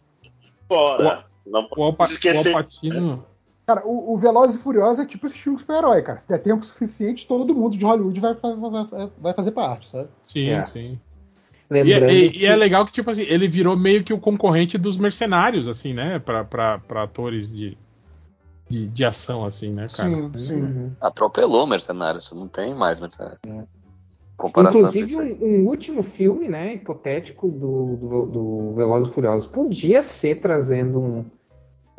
fora. 0.69 1.25
Não 1.47 1.67
O, 1.77 1.83
Alpa, 1.83 2.05
esquecer. 2.05 2.53
o 2.55 2.59
Alpatino... 2.59 3.25
Cara, 3.71 3.87
o, 3.87 4.15
o 4.15 4.19
Velozes 4.19 4.57
e 4.57 4.59
Furiosos 4.59 4.99
é 4.99 5.07
tipo 5.07 5.29
esse 5.29 5.39
filme 5.39 5.57
super-herói, 5.57 6.03
cara. 6.03 6.19
Se 6.19 6.27
der 6.27 6.39
tempo 6.43 6.65
suficiente, 6.67 7.25
todo 7.29 7.55
mundo 7.55 7.77
de 7.77 7.85
Hollywood 7.85 8.19
vai, 8.19 8.35
vai, 8.35 8.57
vai- 8.57 9.11
vai 9.17 9.33
fazer 9.33 9.53
parte, 9.53 9.89
sabe? 9.89 10.09
Sim, 10.21 10.49
É. 10.49 10.65
sim. 10.65 10.99
E, 11.71 11.75
Lembrando 11.75 12.11
e- 12.11 12.31
que... 12.31 12.39
e 12.41 12.47
é 12.47 12.57
legal 12.57 12.85
que, 12.85 12.91
tipo 12.91 13.09
assim, 13.13 13.23
ele 13.23 13.47
virou 13.47 13.77
meio 13.77 14.03
que 14.03 14.13
o 14.13 14.19
concorrente 14.19 14.77
dos 14.77 14.97
mercenários, 14.97 15.69
assim, 15.69 15.95
né? 15.95 16.19
Pra, 16.19 16.43
pra, 16.45 16.81
pra 16.81 17.05
atores 17.05 17.49
de, 17.55 17.79
de, 18.69 18.89
de 18.89 19.05
ação, 19.05 19.45
assim, 19.45 19.71
né, 19.73 19.87
cara? 19.97 20.09
Sim, 20.09 20.33
sim. 20.37 20.61
Uhum. 20.63 20.91
Atropelou 21.01 21.65
mercenários, 21.65 22.33
não 22.33 22.49
tem 22.49 22.75
mais 22.75 22.99
mercenários. 22.99 23.39
Comparação 24.37 24.81
Inclusive, 24.81 25.17
um, 25.17 25.45
um 25.45 25.67
último 25.69 26.03
filme, 26.03 26.49
né, 26.49 26.75
hipotético 26.75 27.49
do, 27.49 27.97
do, 27.97 28.27
do 28.27 28.75
Velozes 28.75 29.09
e 29.09 29.15
Furiosos 29.15 29.47
podia 29.47 30.03
ser 30.03 30.41
trazendo 30.41 30.99
um- 30.99 31.25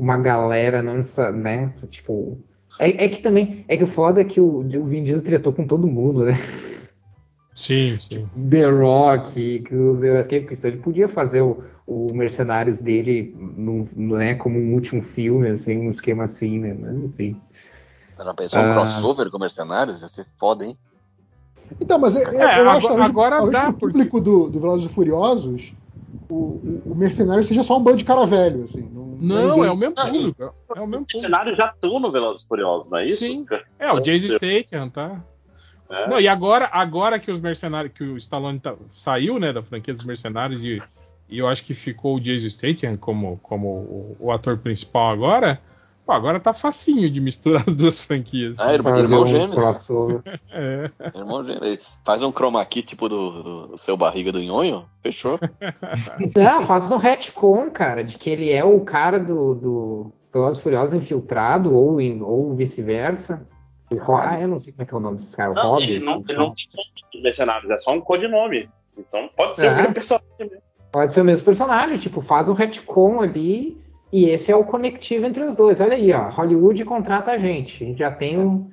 uma 0.01 0.17
galera, 0.17 0.81
não 0.81 0.97
essa, 0.97 1.31
né, 1.31 1.71
tipo... 1.87 2.39
É, 2.79 3.05
é 3.05 3.07
que 3.09 3.21
também, 3.21 3.63
é 3.67 3.77
que 3.77 3.83
o 3.83 3.87
foda 3.87 4.21
é 4.21 4.23
que 4.23 4.41
o, 4.41 4.59
o 4.59 4.85
Vin 4.85 5.03
Diesel 5.03 5.23
tretou 5.23 5.53
com 5.53 5.67
todo 5.67 5.85
mundo, 5.85 6.25
né? 6.25 6.33
Sim, 7.53 7.99
sim. 7.99 8.25
The 8.49 8.65
Rock, 8.71 9.59
Cruiser, 9.59 10.19
Escape 10.19 10.45
Crystal. 10.47 10.71
Ele 10.71 10.79
podia 10.81 11.07
fazer 11.07 11.41
o, 11.41 11.63
o 11.85 12.07
Mercenários 12.15 12.79
dele 12.79 13.35
no, 13.37 13.85
no- 13.95 14.17
né, 14.17 14.33
como 14.35 14.57
um 14.57 14.73
último 14.73 15.03
filme, 15.03 15.49
assim, 15.49 15.77
um 15.77 15.89
esquema 15.89 16.23
assim, 16.23 16.57
né? 16.59 16.73
Mas 16.79 16.95
enfim. 17.03 17.39
Você 18.15 18.23
já 18.23 18.33
pensou 18.33 18.59
um 18.61 18.69
Ah. 18.69 18.73
crossover 18.73 19.29
com 19.29 19.37
Mercenários? 19.37 20.01
Ia 20.01 20.07
ser 20.07 20.25
foda, 20.39 20.65
hein? 20.65 20.75
Então, 21.79 21.99
mas 21.99 22.15
eu, 22.15 22.21
É, 22.23 22.59
eu 22.59 22.69
acho 22.69 22.87
agora- 22.87 22.87
talvez, 22.87 23.09
agora 23.09 23.51
dá, 23.51 23.71
pro 23.71 23.89
público 23.89 24.19
do, 24.19 24.49
do 24.49 24.59
Velozes 24.59 24.89
e 24.89 24.93
Furiosos, 24.93 25.73
o, 26.29 26.35
o, 26.35 26.81
o 26.91 26.95
Mercenário 26.95 27.43
seja 27.43 27.63
só 27.63 27.77
um 27.77 27.83
bando 27.83 27.97
de 27.97 28.05
cara 28.05 28.25
velho, 28.25 28.63
assim. 28.63 28.89
Não, 28.91 29.17
Não, 29.19 29.49
ninguém- 29.55 29.65
é 29.65 29.71
o 29.71 29.77
mesmo 29.77 29.95
Ah, 29.97 30.05
público. 30.07 30.43
É 30.75 30.81
o 30.81 30.87
mesmo 30.87 31.05
Os 31.05 31.11
público. 31.13 31.19
cenários 31.19 31.57
já 31.57 31.67
estão 31.67 31.99
no 31.99 32.11
Velozes 32.11 32.43
e 32.43 32.47
Furiosos, 32.47 32.89
não 32.91 32.97
é 32.99 33.05
isso? 33.07 33.19
Sim. 33.19 33.45
É, 33.79 33.91
o 33.91 33.99
Jason 33.99 34.37
Statham, 34.37 34.89
tá? 34.89 35.23
É. 35.89 36.07
Não, 36.09 36.19
e 36.19 36.27
agora, 36.27 36.69
agora 36.71 37.19
que 37.19 37.29
os 37.31 37.39
mercenários, 37.39 37.93
que 37.93 38.03
o 38.03 38.15
Stallone 38.17 38.59
tá- 38.59 38.75
saiu, 38.87 39.37
né, 39.39 39.51
da 39.51 39.61
franquia 39.61 39.93
dos 39.93 40.05
mercenários 40.05 40.63
e, 40.63 40.81
e 41.27 41.37
eu 41.37 41.47
acho 41.49 41.65
que 41.65 41.73
ficou 41.73 42.15
o 42.15 42.19
Jason 42.21 42.47
Statham 42.49 42.95
como, 42.95 43.37
como 43.43 43.67
o, 43.67 44.17
o 44.19 44.31
ator 44.31 44.57
principal 44.57 45.09
agora, 45.11 45.59
pô, 46.05 46.11
agora 46.11 46.39
tá 46.39 46.53
facinho 46.53 47.09
de 47.09 47.19
misturar 47.21 47.63
as 47.67 47.75
duas 47.75 47.99
franquias. 47.99 48.59
Ah, 48.59 48.73
irmão, 48.73 48.97
irmão 48.97 49.23
um 49.23 49.27
gêmeos. 49.27 49.87
É. 50.51 50.91
Irmão 51.15 51.43
gêmeo. 51.43 51.79
Faz 52.03 52.21
um 52.21 52.31
chroma 52.31 52.63
key 52.65 52.83
tipo 52.83 53.07
do, 53.07 53.43
do, 53.43 53.67
do 53.67 53.77
seu 53.77 53.95
barriga 53.95 54.31
do 54.31 54.39
nhonho. 54.41 54.85
Fechou? 55.01 55.39
Não, 56.35 56.65
faz 56.67 56.91
um 56.91 56.97
retcon, 56.97 57.69
cara, 57.71 58.03
de 58.03 58.17
que 58.17 58.29
ele 58.29 58.51
é 58.51 58.63
o 58.63 58.81
cara 58.81 59.19
do, 59.19 59.55
do 59.55 60.11
Velozes 60.33 60.59
e 60.59 60.63
Furiosos 60.63 60.93
infiltrado, 60.93 61.73
ou, 61.75 61.97
ou 62.23 62.55
vice-versa. 62.55 63.47
Ah, 64.17 64.39
eu 64.39 64.47
não 64.47 64.59
sei 64.59 64.71
como 64.71 64.83
é 64.83 64.85
que 64.85 64.93
é 64.93 64.97
o 64.97 65.01
nome 65.01 65.17
desse 65.17 65.35
cara, 65.35 65.51
o 65.51 65.53
Não, 65.53 65.71
Hobbs. 65.71 65.89
ele 65.89 66.05
não, 66.05 66.23
ele 66.27 66.37
não 66.37 66.53
tem 67.11 67.21
mercenários, 67.21 67.69
é 67.69 67.79
só 67.79 67.91
um 67.91 67.99
codinome. 67.99 68.69
Então 68.97 69.29
pode 69.35 69.57
ser 69.57 69.67
É. 69.67 69.73
o 69.73 69.75
mesmo 69.75 69.93
personagem 69.93 70.27
mesmo. 70.39 70.61
Pode 70.91 71.13
ser 71.13 71.21
o 71.21 71.25
mesmo 71.25 71.45
personagem, 71.45 71.97
tipo, 71.97 72.21
faz 72.21 72.47
um 72.49 72.53
retcon 72.53 73.21
ali 73.21 73.77
e 74.11 74.29
esse 74.29 74.51
é 74.51 74.55
o 74.55 74.63
conectivo 74.63 75.25
entre 75.25 75.43
os 75.43 75.55
dois. 75.55 75.79
Olha 75.79 75.95
aí, 75.95 76.11
ó, 76.11 76.29
Hollywood 76.29 76.83
contrata 76.85 77.31
a 77.31 77.37
gente. 77.37 77.83
A 77.83 77.87
gente 77.87 77.99
já 77.99 78.11
tem 78.11 78.37
o, 78.37 78.69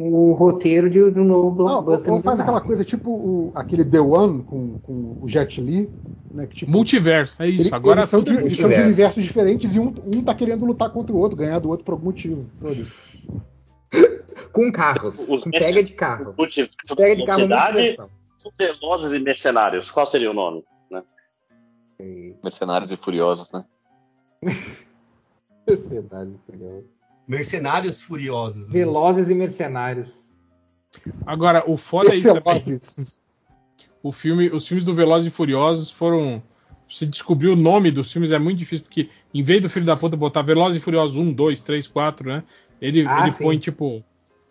o 0.00 0.32
roteiro 0.32 0.90
de, 0.90 0.98
do 1.10 1.24
novo 1.24 1.64
Não, 1.64 1.76
ou, 1.76 1.82
blockbuster. 1.82 2.12
ou 2.12 2.20
faz 2.20 2.40
aquela 2.40 2.60
coisa 2.60 2.84
tipo 2.84 3.10
o- 3.10 3.52
aquele 3.54 3.84
The 3.84 4.00
One 4.00 4.42
com, 4.42 4.78
com 4.80 5.18
o 5.20 5.28
Jet 5.28 5.60
Li, 5.60 5.90
né? 6.32 6.46
Que, 6.46 6.54
tipo, 6.56 6.70
Multiverso, 6.72 7.34
é 7.40 7.48
isso. 7.48 7.68
ele- 7.68 7.74
agora 7.74 8.00
eles, 8.00 8.10
são 8.10 8.22
tudo 8.22 8.36
de, 8.36 8.42
é 8.42 8.46
eles 8.46 8.58
são 8.58 8.68
de 8.68 8.76
multiverso. 8.76 8.86
universos 8.86 9.22
diferentes 9.24 9.74
e 9.76 9.80
um, 9.80 9.94
um 10.04 10.22
tá 10.22 10.34
querendo 10.34 10.66
lutar 10.66 10.90
contra 10.90 11.14
o 11.14 11.18
outro, 11.18 11.36
ganhar 11.36 11.58
do 11.60 11.68
outro 11.70 11.84
por 11.84 11.92
algum 11.92 12.06
motivo. 12.06 12.46
Com 14.52 14.70
carros, 14.72 15.28
Os 15.28 15.44
com 15.44 15.50
pega 15.50 15.82
de 15.82 15.92
carro. 15.92 16.34
Multi- 16.36 16.68
Pega 16.96 17.16
de 17.16 17.24
carro. 17.24 17.48
Velozes 18.58 19.12
e 19.12 19.18
Mercenários, 19.22 19.90
qual 19.90 20.06
seria 20.06 20.30
o 20.30 20.34
nome? 20.34 20.62
Mercenários 22.42 22.92
e 22.92 22.96
Furiosos, 22.96 23.50
né? 23.52 23.64
Mercenários, 25.66 26.36
curioso. 26.46 26.84
Mercenários 27.26 28.02
Furiosos. 28.02 28.68
né? 28.68 28.72
Velozes 28.74 29.30
e 29.30 29.34
mercenários. 29.34 30.38
Agora, 31.26 31.64
o 31.66 31.76
foda 31.76 32.12
é 32.12 32.16
isso. 32.16 33.16
O 34.02 34.12
filme, 34.12 34.50
os 34.50 34.66
filmes 34.68 34.84
do 34.84 34.94
Velozes 34.94 35.28
e 35.28 35.30
Furiosos 35.30 35.90
foram. 35.90 36.42
Você 36.88 37.06
descobrir 37.06 37.48
o 37.48 37.56
nome 37.56 37.90
dos 37.90 38.12
filmes 38.12 38.30
é 38.30 38.38
muito 38.38 38.58
difícil, 38.58 38.84
porque 38.84 39.08
em 39.32 39.42
vez 39.42 39.62
do 39.62 39.70
filho 39.70 39.86
da 39.86 39.96
puta 39.96 40.16
botar 40.16 40.42
Velozes 40.42 40.76
e 40.76 40.84
Furiosos 40.84 41.16
1, 41.16 41.32
2, 41.32 41.62
3, 41.62 41.86
4, 41.88 42.28
né? 42.28 42.44
Ele, 42.80 43.06
Ah, 43.08 43.22
ele 43.22 43.30
sim. 43.30 43.42
põe 43.44 43.58
tipo 43.58 44.04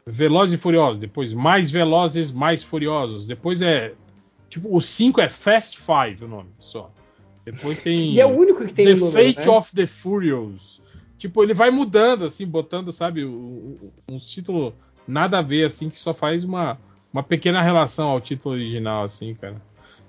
Velozes 0.05 0.55
e 0.55 0.57
Furiosos, 0.57 0.99
depois 0.99 1.31
mais 1.31 1.69
Velozes, 1.69 2.33
mais 2.33 2.63
Furiosos, 2.63 3.27
depois 3.27 3.61
é. 3.61 3.93
Tipo, 4.49 4.75
o 4.75 4.81
5 4.81 5.21
é 5.21 5.29
Fast 5.29 5.79
Five 5.79 6.25
o 6.25 6.27
nome 6.27 6.49
só. 6.59 6.91
Depois 7.45 7.79
tem. 7.79 8.11
E 8.11 8.19
é 8.19 8.25
o 8.25 8.29
único 8.29 8.65
que 8.65 8.73
tem 8.73 8.85
The 8.85 8.95
número, 8.95 9.11
Fate 9.11 9.39
né? 9.39 9.49
of 9.49 9.75
the 9.75 9.87
Furious. 9.87 10.81
Tipo, 11.17 11.43
ele 11.43 11.53
vai 11.53 11.69
mudando, 11.69 12.25
assim, 12.25 12.45
botando, 12.45 12.91
sabe, 12.91 13.23
uns 13.25 14.29
títulos 14.29 14.73
nada 15.07 15.39
a 15.39 15.41
ver, 15.41 15.65
assim, 15.65 15.89
que 15.89 15.99
só 15.99 16.13
faz 16.13 16.43
uma, 16.43 16.77
uma 17.11 17.23
pequena 17.23 17.61
relação 17.61 18.09
ao 18.09 18.19
título 18.19 18.55
original, 18.55 19.05
assim, 19.05 19.33
cara. 19.35 19.61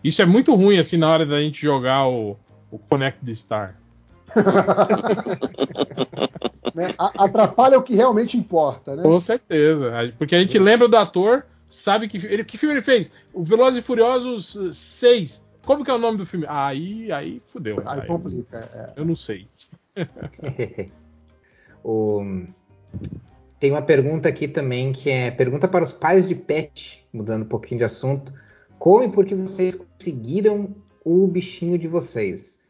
Isso 0.02 0.20
é 0.20 0.26
muito 0.26 0.54
ruim, 0.54 0.78
assim, 0.78 0.96
na 0.96 1.08
hora 1.08 1.24
da 1.24 1.40
gente 1.40 1.62
jogar 1.62 2.08
o, 2.08 2.36
o 2.70 2.78
Connect 2.78 3.24
the 3.24 3.34
Star. 3.34 3.76
né? 6.74 6.94
Atrapalha 6.98 7.78
o 7.78 7.82
que 7.82 7.94
realmente 7.94 8.36
importa, 8.36 8.96
né? 8.96 9.02
Com 9.02 9.20
certeza. 9.20 9.92
Porque 10.18 10.34
a 10.34 10.40
gente 10.40 10.58
lembra 10.58 10.88
do 10.88 10.96
ator, 10.96 11.44
sabe 11.68 12.08
que, 12.08 12.16
ele, 12.26 12.44
que 12.44 12.58
filme 12.58 12.74
ele 12.74 12.82
fez? 12.82 13.12
O 13.32 13.42
Velozes 13.42 13.78
e 13.78 13.82
Furiosos 13.82 14.58
6. 14.72 15.43
Como 15.64 15.84
que 15.84 15.90
é 15.90 15.94
o 15.94 15.98
nome 15.98 16.18
do 16.18 16.26
filme? 16.26 16.46
Aí, 16.48 17.10
aí 17.12 17.42
fudeu. 17.46 17.76
Aí 17.86 18.00
Aí, 18.00 18.06
complica. 18.06 18.58
é. 18.74 19.00
eu 19.00 19.04
não 19.04 19.16
sei. 19.16 19.48
O- 21.82 22.44
Tem 23.60 23.70
uma 23.70 23.82
pergunta 23.82 24.28
aqui 24.28 24.48
também 24.48 24.90
que 24.92 25.10
é 25.10 25.30
pergunta 25.30 25.68
para 25.68 25.84
os 25.84 25.92
pais 25.92 26.26
de 26.28 26.34
pet, 26.34 27.04
mudando 27.12 27.42
um 27.42 27.48
pouquinho 27.48 27.78
de 27.78 27.84
assunto. 27.84 28.32
Como 28.78 29.04
e 29.04 29.10
por 29.10 29.24
que 29.24 29.34
vocês 29.34 29.74
conseguiram 29.74 30.74
o 31.04 31.26
bichinho 31.26 31.78
de 31.78 31.86
vocês? 31.88 32.62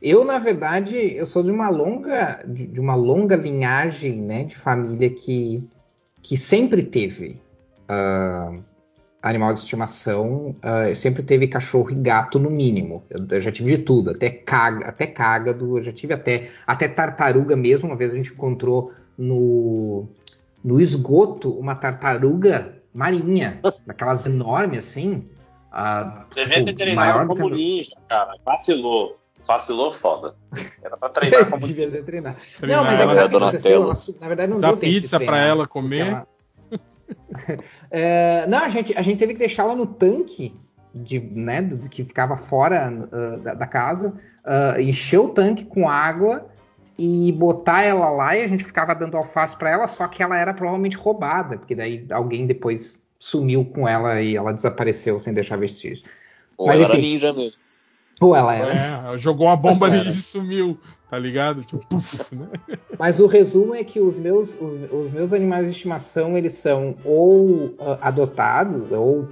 Eu, 0.00 0.24
na 0.24 0.38
verdade, 0.38 0.96
eu 0.96 1.24
sou 1.26 1.42
de 1.42 1.50
uma 1.50 1.68
longa, 1.68 2.42
de, 2.46 2.80
uma 2.80 2.94
longa 2.94 3.36
linhagem, 3.36 4.20
né, 4.20 4.44
de 4.44 4.56
família 4.56 5.08
que, 5.10 5.62
que 6.20 6.36
sempre 6.36 6.82
teve 6.82 7.40
ah, 7.88 8.52
animal 9.22 9.52
de 9.54 9.60
estimação, 9.60 10.56
ah, 10.62 10.92
sempre 10.96 11.22
teve 11.22 11.46
cachorro 11.46 11.90
e 11.90 11.94
gato 11.94 12.38
no 12.38 12.50
mínimo. 12.50 13.04
Eu, 13.08 13.24
eu 13.30 13.40
já 13.40 13.52
tive 13.52 13.76
de 13.76 13.82
tudo, 13.84 14.10
até 14.10 14.28
caga, 14.28 14.86
até 14.88 15.06
cágado, 15.06 15.78
eu 15.78 15.82
já 15.82 15.92
tive 15.92 16.12
até, 16.12 16.50
até 16.66 16.88
tartaruga 16.88 17.56
mesmo. 17.56 17.86
Uma 17.88 17.96
vez 17.96 18.12
a 18.12 18.16
gente 18.16 18.32
encontrou 18.32 18.92
no, 19.16 20.08
no 20.64 20.80
esgoto 20.80 21.50
uma 21.56 21.74
tartaruga 21.74 22.74
marinha, 22.92 23.60
daquelas 23.86 24.26
enormes 24.26 24.80
assim. 24.80 25.24
ah, 25.70 26.26
Devia 26.34 26.64
tipo, 26.64 26.74
ter 26.76 26.94
maior 26.94 27.26
como 27.28 27.48
que 27.48 27.56
ninja, 27.56 27.92
cara. 28.08 28.34
Vacilou. 28.44 29.18
Vacilou 29.46 29.92
foda. 29.92 30.34
Era 30.82 30.96
pra 30.96 31.08
treinar 31.10 31.48
como 31.50 31.66
Devia 31.66 31.90
ter 31.90 32.04
treinado. 32.04 32.36
Treinar 32.58 32.78
Não, 32.78 32.84
mas 32.84 32.94
é 32.94 32.96
que 32.96 33.02
ela, 33.02 33.14
sabe 33.14 33.26
o 33.26 33.38
que 33.38 33.44
aconteceu? 33.44 33.82
Ela 33.82 33.96
na 34.20 34.28
verdade, 34.28 34.52
não 34.52 34.60
Dá 34.60 34.68
deu 34.68 34.76
tempo 34.76 34.92
de 34.92 35.00
pizza 35.00 35.16
pra 35.18 35.26
treinar, 35.26 35.48
ela 35.48 35.56
porque 35.66 35.72
comer. 35.72 36.06
ela- 36.08 36.26
É, 37.90 38.46
não, 38.46 38.58
a 38.58 38.68
gente, 38.68 38.96
a 38.96 39.02
gente 39.02 39.18
teve 39.18 39.34
que 39.34 39.38
deixar 39.38 39.64
ela 39.64 39.76
no 39.76 39.86
tanque 39.86 40.54
de, 40.94 41.20
né, 41.20 41.60
do, 41.60 41.88
que 41.88 42.04
ficava 42.04 42.36
fora 42.36 42.92
ah, 43.12 43.36
da, 43.36 43.54
da 43.54 43.66
casa, 43.66 44.14
ah, 44.44 44.80
encher 44.80 45.18
o 45.18 45.28
tanque 45.28 45.64
com 45.64 45.88
água 45.88 46.46
e 46.98 47.32
botar 47.32 47.82
ela 47.82 48.08
lá 48.10 48.36
e 48.36 48.42
a 48.42 48.48
gente 48.48 48.64
ficava 48.64 48.94
dando 48.94 49.16
alface 49.16 49.56
pra 49.56 49.70
ela, 49.70 49.88
só 49.88 50.06
que 50.06 50.22
ela 50.22 50.38
era 50.38 50.54
provavelmente 50.54 50.96
roubada, 50.96 51.58
porque 51.58 51.74
daí 51.74 52.06
alguém 52.10 52.46
depois 52.46 53.02
sumiu 53.18 53.64
com 53.64 53.86
ela 53.86 54.20
e 54.20 54.36
ela 54.36 54.52
desapareceu 54.52 55.18
sem 55.20 55.32
deixar 55.32 55.56
vestígio. 55.56 56.04
Ou 56.56 56.66
Mas, 56.66 56.76
ela 56.76 56.84
era 56.86 56.98
enfim. 56.98 57.12
ninja 57.12 57.32
mesmo. 57.32 57.60
Ou 58.20 58.36
ela 58.36 58.54
era. 58.54 59.14
É, 59.14 59.18
jogou 59.18 59.46
uma 59.46 59.56
bomba 59.56 59.86
ali 59.86 59.98
Era. 59.98 60.08
e 60.10 60.12
sumiu, 60.12 60.78
tá 61.12 61.18
ligado? 61.18 61.60
Tipo, 61.60 61.86
puf, 61.88 62.34
né? 62.34 62.48
Mas 62.98 63.20
o 63.20 63.26
resumo 63.26 63.74
é 63.74 63.84
que 63.84 64.00
os 64.00 64.18
meus, 64.18 64.58
os, 64.58 64.90
os 64.90 65.10
meus 65.10 65.34
animais 65.34 65.66
de 65.66 65.72
estimação, 65.72 66.38
eles 66.38 66.54
são 66.54 66.96
ou 67.04 67.74
ah, 67.78 67.98
adotados, 68.00 68.90
ou 68.90 69.28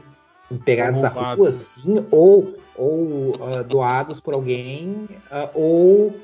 pegados 0.62 0.98
Ou 0.98 1.02
da 1.02 1.09
rua, 1.09 1.48
assim, 1.48 2.07
ou, 2.11 2.55
ou 2.77 3.35
ah, 3.43 3.62
doados 3.62 4.20
por 4.20 4.35
alguém, 4.35 5.09
ah, 5.31 5.48
ou, 5.55 6.15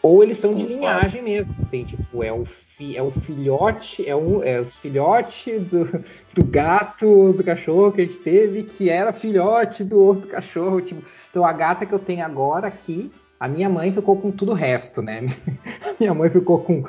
ou 0.00 0.22
eles 0.22 0.38
são 0.38 0.54
de 0.54 0.64
linhagem 0.64 1.20
mesmo, 1.20 1.54
assim, 1.58 1.84
tipo, 1.84 2.24
é 2.24 2.32
o, 2.32 2.46
fi, 2.46 2.96
é 2.96 3.02
o 3.02 3.10
filhote, 3.10 4.08
é, 4.08 4.16
um, 4.16 4.42
é 4.42 4.58
os 4.58 4.74
filhote 4.74 5.58
do, 5.58 6.02
do 6.32 6.42
gato 6.42 7.34
do 7.34 7.44
cachorro 7.44 7.92
que 7.92 8.00
a 8.00 8.06
gente 8.06 8.18
teve, 8.20 8.62
que 8.62 8.88
era 8.88 9.12
filhote 9.12 9.84
do 9.84 10.00
outro 10.00 10.26
cachorro, 10.26 10.80
tipo, 10.80 11.02
então 11.28 11.44
a 11.44 11.52
gata 11.52 11.84
que 11.84 11.92
eu 11.92 11.98
tenho 11.98 12.24
agora 12.24 12.66
aqui, 12.66 13.12
a 13.42 13.48
minha 13.48 13.68
mãe 13.68 13.92
ficou 13.92 14.16
com 14.16 14.30
tudo 14.30 14.52
o 14.52 14.54
resto, 14.54 15.02
né? 15.02 15.20
minha 15.98 16.14
mãe 16.14 16.30
ficou 16.30 16.60
com 16.60 16.84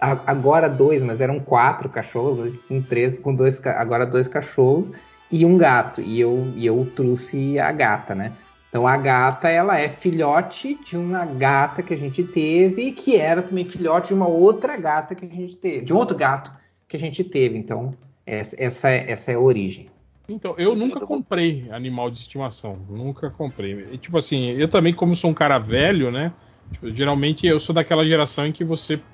agora 0.00 0.68
dois, 0.68 1.04
mas 1.04 1.20
eram 1.20 1.38
quatro 1.38 1.88
cachorros, 1.88 2.52
com 2.66 2.82
três, 2.82 3.20
com 3.20 3.32
dois, 3.32 3.64
agora 3.64 4.04
dois 4.04 4.26
cachorros 4.26 4.88
e 5.30 5.46
um 5.46 5.56
gato. 5.56 6.00
E 6.00 6.18
eu, 6.18 6.52
e 6.56 6.66
eu 6.66 6.84
trouxe 6.96 7.60
a 7.60 7.70
gata, 7.70 8.12
né? 8.12 8.32
Então 8.68 8.88
a 8.88 8.96
gata, 8.96 9.48
ela 9.48 9.78
é 9.78 9.88
filhote 9.88 10.76
de 10.84 10.96
uma 10.96 11.24
gata 11.24 11.80
que 11.80 11.94
a 11.94 11.96
gente 11.96 12.24
teve, 12.24 12.90
que 12.90 13.16
era 13.16 13.40
também 13.40 13.64
filhote 13.64 14.08
de 14.08 14.14
uma 14.14 14.26
outra 14.26 14.76
gata 14.76 15.14
que 15.14 15.24
a 15.24 15.28
gente 15.28 15.56
teve, 15.56 15.84
de 15.84 15.92
um 15.92 15.96
outro 15.96 16.16
gato 16.16 16.50
que 16.88 16.96
a 16.96 17.00
gente 17.00 17.22
teve. 17.22 17.56
Então 17.56 17.94
essa, 18.26 18.56
essa, 18.58 18.90
é, 18.90 19.12
essa 19.12 19.30
é 19.30 19.36
a 19.36 19.40
origem. 19.40 19.88
Então, 20.28 20.54
eu 20.58 20.74
nunca 20.74 21.00
comprei 21.06 21.70
animal 21.70 22.10
de 22.10 22.20
estimação. 22.20 22.76
Nunca 22.88 23.30
comprei. 23.30 23.72
E, 23.94 23.98
tipo 23.98 24.16
assim, 24.16 24.50
eu 24.52 24.68
também, 24.68 24.94
como 24.94 25.14
sou 25.14 25.30
um 25.30 25.34
cara 25.34 25.58
velho, 25.58 26.10
né? 26.10 26.32
tipo, 26.72 26.90
geralmente 26.92 27.46
eu 27.46 27.60
sou 27.60 27.74
daquela 27.74 28.04
geração 28.06 28.46
em 28.46 28.52
que 28.52 28.64
você 28.64 29.04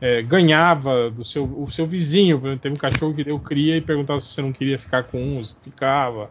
é, 0.00 0.22
ganhava 0.22 1.10
do 1.10 1.24
seu, 1.24 1.44
o 1.62 1.70
seu 1.70 1.86
vizinho. 1.86 2.40
Por 2.40 2.48
exemplo, 2.48 2.62
teve 2.62 2.74
um 2.74 2.78
cachorro 2.78 3.14
que 3.14 3.24
deu 3.24 3.40
cria 3.40 3.76
e 3.76 3.80
perguntava 3.82 4.20
se 4.20 4.28
você 4.28 4.42
não 4.42 4.52
queria 4.52 4.78
ficar 4.78 5.04
com 5.04 5.20
um, 5.22 5.42
você 5.44 5.54
ficava. 5.62 6.30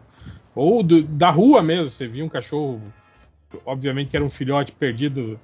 Ou 0.54 0.82
do- 0.82 1.02
da 1.04 1.30
rua 1.30 1.62
mesmo, 1.62 1.90
você 1.90 2.08
via 2.08 2.24
um 2.24 2.28
cachorro, 2.28 2.94
obviamente 3.64 4.10
que 4.10 4.16
era 4.16 4.24
um 4.24 4.30
filhote 4.30 4.72
perdido 4.72 5.40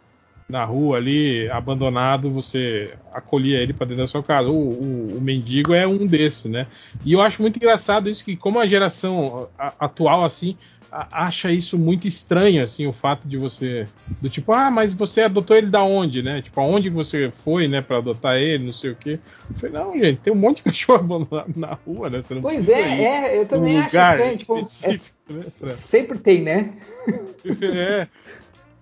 na 0.50 0.64
rua 0.64 0.96
ali, 0.98 1.48
abandonado, 1.50 2.30
você 2.30 2.92
acolhia 3.12 3.58
ele 3.58 3.72
para 3.72 3.86
dentro 3.86 4.02
da 4.02 4.08
sua 4.08 4.22
casa. 4.22 4.48
O, 4.48 4.52
o- 4.54 5.16
o 5.16 5.20
mendigo 5.20 5.72
é 5.72 5.86
um 5.86 6.06
desses, 6.06 6.44
né? 6.50 6.66
E 7.04 7.12
eu 7.12 7.20
acho 7.22 7.40
muito 7.40 7.56
engraçado 7.56 8.10
isso 8.10 8.24
que, 8.24 8.36
como 8.36 8.58
a 8.58 8.66
geração 8.66 9.48
atual, 9.78 10.24
assim, 10.24 10.56
acha 10.92 11.52
isso 11.52 11.78
muito 11.78 12.08
estranho, 12.08 12.62
assim, 12.64 12.84
o 12.86 12.92
fato 12.92 13.26
de 13.28 13.36
você. 13.36 13.86
Do 14.20 14.28
tipo, 14.28 14.52
ah, 14.52 14.70
mas 14.72 14.92
você 14.92 15.22
adotou 15.22 15.56
ele 15.56 15.68
da 15.68 15.84
onde, 15.84 16.20
né? 16.20 16.42
Tipo, 16.42 16.60
aonde 16.60 16.90
que 16.90 16.96
você 16.96 17.30
foi, 17.44 17.68
né, 17.68 17.80
para 17.80 17.98
adotar 17.98 18.36
ele, 18.38 18.64
não 18.66 18.72
sei 18.72 18.90
o 18.90 18.96
quê. 18.96 19.20
Eu 19.48 19.54
falei, 19.56 19.72
não, 19.74 19.92
gente, 19.98 20.20
tem 20.20 20.32
um 20.32 20.36
monte 20.36 20.56
de 20.56 20.62
cachorro 20.64 20.98
abandonado 21.04 21.52
na 21.56 21.74
rua, 21.86 22.10
né? 22.10 22.20
Pois 22.42 22.68
é, 22.68 23.02
é, 23.04 23.38
eu 23.38 23.46
também 23.46 23.76
acho 23.78 23.96
estranho. 23.96 24.36
Tipo, 24.38 24.58
é- 24.82 24.98
né, 25.32 25.44
sempre 25.66 26.18
tem, 26.18 26.42
né? 26.42 26.74
é. 27.62 28.08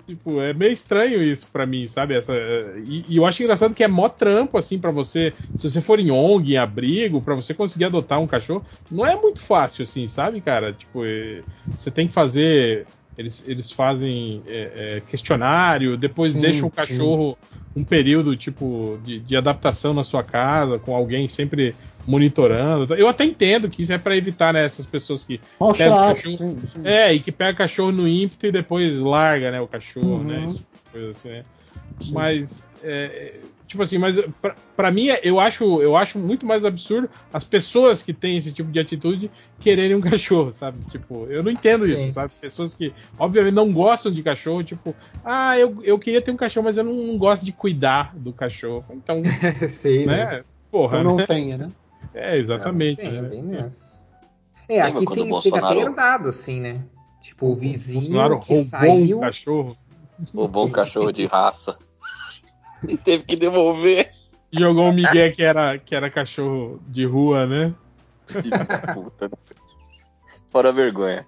Tipo, 0.09 0.41
é 0.41 0.55
meio 0.55 0.73
estranho 0.73 1.23
isso 1.23 1.47
pra 1.53 1.67
mim, 1.67 1.87
sabe? 1.87 2.15
Essa, 2.15 2.33
e, 2.79 3.05
e 3.07 3.17
eu 3.19 3.27
acho 3.27 3.43
engraçado 3.43 3.75
que 3.75 3.85
é 3.85 3.89
mó 3.89 4.09
trampo, 4.09 4.57
assim, 4.57 4.79
pra 4.79 4.91
você. 4.91 5.35
Se 5.55 5.69
você 5.69 5.83
for 5.83 6.01
em 6.01 6.11
ONG, 6.11 6.55
em 6.55 6.57
abrigo, 6.57 7.21
pra 7.21 7.35
você 7.35 7.53
conseguir 7.53 7.85
adotar 7.85 8.19
um 8.19 8.27
cachorro, 8.27 8.65
não 8.91 9.05
é 9.07 9.15
muito 9.21 9.39
fácil, 9.39 9.83
assim, 9.83 10.09
sabe, 10.09 10.41
cara? 10.41 10.73
Tipo, 10.73 11.05
é, 11.05 11.45
você 11.77 11.91
tem 11.91 12.09
que 12.09 12.15
fazer. 12.15 12.87
Eles, 13.19 13.45
eles 13.49 13.73
fazem 13.73 14.43
é, 14.47 14.97
é, 14.97 15.01
questionário, 15.11 15.97
depois 15.97 16.33
Sim, 16.33 16.41
deixam 16.41 16.69
o 16.69 16.71
sim. 16.71 16.77
cachorro 16.77 17.37
um 17.75 17.83
período, 17.85 18.37
tipo, 18.37 18.99
de, 19.05 19.19
de 19.21 19.37
adaptação 19.37 19.93
na 19.93 20.03
sua 20.05 20.23
casa, 20.23 20.79
com 20.79 20.95
alguém 20.97 21.29
sempre 21.29 21.75
monitorando. 22.07 22.95
Eu 22.95 23.09
até 23.09 23.25
entendo 23.25 23.69
que 23.69 23.83
isso 23.83 23.93
é 23.93 23.99
pra 23.99 24.17
evitar, 24.17 24.53
né, 24.55 24.65
essas 24.65 24.87
pessoas 24.87 25.25
que 25.25 25.41
Maus 25.61 25.77
Pega 25.77 25.91
o 25.91 25.95
tratos, 25.95 26.23
cachorro- 26.23 26.37
sim, 26.39 26.61
sim. 26.73 26.81
é, 26.85 27.13
e 27.13 27.21
que 27.21 27.31
pega 27.31 27.59
cachorro 27.59 27.93
no 27.93 28.09
ímpeto 28.09 28.47
e 28.47 28.53
depois 28.53 28.99
larga, 28.99 29.51
né, 29.51 29.61
o 29.61 29.69
cachorro, 29.69 30.19
Uhum. 30.19 30.25
né? 30.25 30.45
Isso, 30.47 30.65
coisa 30.91 31.11
assim, 31.11 31.29
né? 31.29 31.43
Mas, 32.11 32.69
é, 32.83 33.05
é, 33.05 33.41
tipo 33.69 33.83
assim, 33.83 33.99
mas 33.99 34.19
pra, 34.43 34.57
pra 34.75 34.91
mim, 34.91 35.09
é- 35.11 35.21
eu 35.23 35.39
acho, 35.39 35.81
eu 35.83 35.97
acho 35.97 36.19
muito 36.19 36.45
mais 36.47 36.65
absurdo 36.65 37.09
as 37.33 37.45
pessoas 37.45 38.03
que 38.03 38.13
têm 38.15 38.37
esse 38.39 38.53
tipo 38.53 38.73
de 38.73 38.81
atitude 38.81 39.31
quererem 39.61 39.95
um 39.97 40.01
cachorro, 40.19 40.53
sabe? 40.53 40.79
Tipo, 40.91 41.27
eu 41.27 41.43
não 41.43 41.51
entendo 41.53 41.87
Sim. 41.87 41.93
isso, 41.93 42.13
sabe? 42.13 42.33
Pessoas 42.41 42.75
que, 42.75 42.93
obviamente, 43.19 43.55
não 43.55 43.71
gostam 43.73 44.11
de 44.11 44.23
cachorro, 44.23 44.65
tipo, 44.65 44.97
ah, 45.25 45.57
eu, 45.59 45.79
eu 45.85 45.99
queria 45.99 46.23
ter 46.23 46.31
um 46.33 46.37
cachorro, 46.37 46.65
mas 46.65 46.79
eu 46.79 46.85
não, 46.85 46.95
não 46.95 47.19
gosto 47.19 47.45
de 47.45 47.53
cuidar 47.53 48.17
do 48.17 48.33
cachorro. 48.33 48.87
Então, 48.91 49.23
Sim, 49.69 50.07
né? 50.07 50.43
Porra, 50.71 50.99
Então 51.01 51.11
não 51.13 51.17
né? 51.17 51.27
tenha, 51.27 51.59
né? 51.59 51.69
É, 52.15 52.37
exatamente. 52.39 53.03
Tem, 53.03 53.23
né? 53.23 53.29
bem 53.29 53.43
nessa. 53.45 53.99
É, 54.69 54.83
Lembra 54.85 55.03
aqui 55.03 55.15
tem, 55.15 55.33
o 55.33 55.41
fica 55.43 55.57
até 55.59 55.67
Bolsonaro- 55.67 55.81
herdado, 55.81 56.29
assim, 56.31 56.61
né? 56.61 56.83
Tipo, 57.23 57.47
o 57.47 57.53
O 57.53 57.57
vizinho 57.57 58.01
Bolsonaro 58.01 58.41
que 58.41 58.55
roubou 58.55 58.65
saiu. 58.67 59.17
um 59.19 59.21
cachorro. 59.21 59.77
Roubou 60.35 60.67
um 60.67 60.71
cachorro 60.73 61.13
de 61.13 61.27
raça. 61.27 61.77
E 62.87 62.97
teve 62.97 63.25
que 63.25 63.37
devolver. 63.37 64.09
Jogou 64.53 64.85
um 64.85 64.93
Miguel 64.93 65.33
que 65.33 65.43
era, 65.43 65.79
que 65.79 65.95
era 65.95 66.11
cachorro 66.11 66.81
de 66.87 67.05
rua, 67.05 67.47
né? 67.47 67.75
Puta. 68.95 69.29
né? 69.29 69.35
Fora 70.51 70.69
a 70.71 70.73
vergonha. 70.73 71.27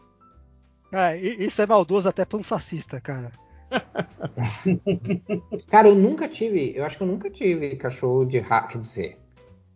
I- 0.92 1.44
isso 1.44 1.60
é 1.62 1.66
maldoso 1.66 2.08
até 2.08 2.24
pra 2.24 2.38
um 2.38 2.42
fascista, 2.42 3.00
cara. 3.00 3.30
Cara, 5.68 5.88
eu 5.88 5.94
nunca 5.94 6.28
tive, 6.28 6.72
eu 6.76 6.84
acho 6.84 6.96
que 6.96 7.02
eu 7.02 7.06
nunca 7.06 7.30
tive 7.30 7.76
cachorro 7.76 8.24
de 8.24 8.38
raça, 8.38 8.68
quer 8.68 8.78
dizer, 8.78 9.18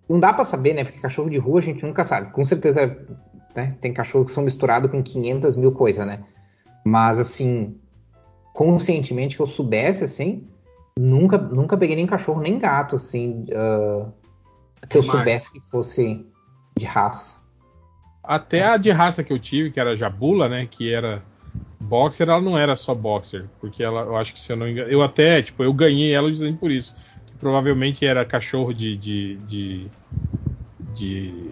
não 0.09 0.19
dá 0.19 0.33
pra 0.33 0.45
saber, 0.45 0.75
né? 0.75 0.85
Porque 0.85 0.99
cachorro 0.99 1.31
de 1.31 1.39
rua 1.39 1.61
a 1.61 1.63
gente 1.63 1.85
nunca 1.85 2.05
sabe. 2.05 2.33
Com 2.33 2.45
certeza, 2.45 2.99
né? 3.55 3.77
Tem 3.81 3.93
cachorros 3.93 4.29
que 4.29 4.35
são 4.35 4.43
misturados 4.45 4.91
com 4.91 5.03
500 5.03 5.55
mil 5.57 5.73
coisas, 5.73 6.07
né? 6.07 6.25
Mas, 6.85 7.19
assim, 7.19 7.79
conscientemente 8.53 9.37
que 9.37 9.43
eu 9.43 9.47
soubesse, 9.47 10.05
assim, 10.05 10.47
nunca, 10.99 11.39
nunca 11.39 11.77
peguei 11.77 11.97
nem 11.97 12.07
cachorro, 12.07 12.41
nem 12.41 12.59
gato, 12.59 12.97
assim, 12.97 13.47
ah, 13.53 14.09
que 14.89 14.99
eu 14.99 15.03
Marcos. 15.03 15.13
soubesse 15.13 15.53
que 15.53 15.61
fosse 15.71 16.27
de 16.79 16.87
raça. 16.87 17.41
Até 18.23 18.63
a 18.63 18.77
de 18.77 18.91
raça 18.91 19.23
que 19.23 19.33
eu 19.33 19.39
tive, 19.39 19.71
que 19.71 19.79
era 19.79 19.97
Jabula, 19.97 20.49
né? 20.49 20.67
Que 20.67 20.93
era 20.93 21.23
boxer, 21.79 22.29
ela 22.29 22.41
não 22.41 22.57
era 22.57 22.75
só 22.75 22.95
boxer. 22.95 23.47
Porque 23.61 23.83
ela, 23.83 24.03
eu 24.03 24.17
acho 24.17 24.33
que 24.33 24.41
se 24.41 24.51
eu 24.53 24.57
não 24.57 24.69
engano. 24.69 24.91
Eu 24.91 25.03
até, 25.03 25.43
tipo, 25.43 25.63
eu 25.63 25.73
ganhei 25.73 26.13
ela 26.15 26.31
justamente 26.31 26.59
por 26.59 26.71
isso. 26.71 26.97
Que 27.27 27.35
provavelmente 27.37 28.07
era 28.07 28.25
cachorro 28.25 28.73
de. 28.73 28.97
de, 28.97 29.37
de, 29.47 29.87
de, 30.95 31.51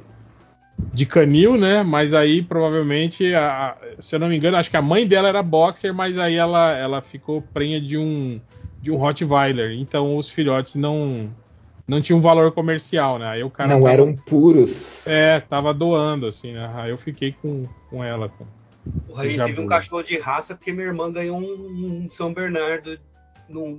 de 0.93 1.07
canil, 1.07 1.57
né? 1.57 1.83
Mas 1.83 2.15
aí 2.15 2.43
provavelmente, 2.43 3.35
a- 3.35 3.71
a- 3.71 3.77
se 4.03 4.15
eu 4.15 4.21
não 4.21 4.29
me 4.29 4.37
engano, 4.37 4.57
acho 4.57 4.71
que 4.71 4.77
a 4.77 4.83
mãe 4.83 5.07
dela 5.07 5.29
era 5.29 5.43
boxer, 5.43 5.93
mas 5.95 6.19
aí 6.19 6.37
ela, 6.37 6.77
ela 6.77 7.03
ficou 7.03 7.41
prenha 7.43 7.81
de 7.81 7.97
um 7.99 8.41
de 8.81 8.91
um 8.91 8.97
Rottweiler. 8.97 9.73
Então 9.79 10.17
os 10.17 10.29
filhotes 10.29 10.75
não 10.75 11.31
não 11.87 12.01
tinham 12.01 12.21
valor 12.21 12.53
comercial, 12.53 13.19
né? 13.19 13.27
Aí 13.29 13.43
o 13.43 13.51
cara 13.51 13.71
não 13.75 13.81
tava- 13.81 13.93
eram 13.93 14.17
puros. 14.17 15.07
é, 15.07 15.41
tava 15.41 15.75
doando, 15.75 16.27
assim, 16.27 16.53
né? 16.53 16.71
Aí 16.75 16.91
eu 16.91 16.99
fiquei 16.99 17.33
com, 17.33 17.67
com 17.91 18.03
ela. 18.03 18.29
com- 18.29 18.47
Porra, 19.07 19.23
aí 19.25 19.37
teve 19.37 19.61
um 19.61 19.67
cachorro 19.67 20.03
de 20.03 20.19
raça 20.19 20.55
porque 20.55 20.73
minha 20.73 20.87
irmã 20.87 21.13
ganhou 21.13 21.39
um, 21.39 22.05
um 22.05 22.09
São 22.11 22.33
Bernardo 22.33 22.99
num, 23.49 23.71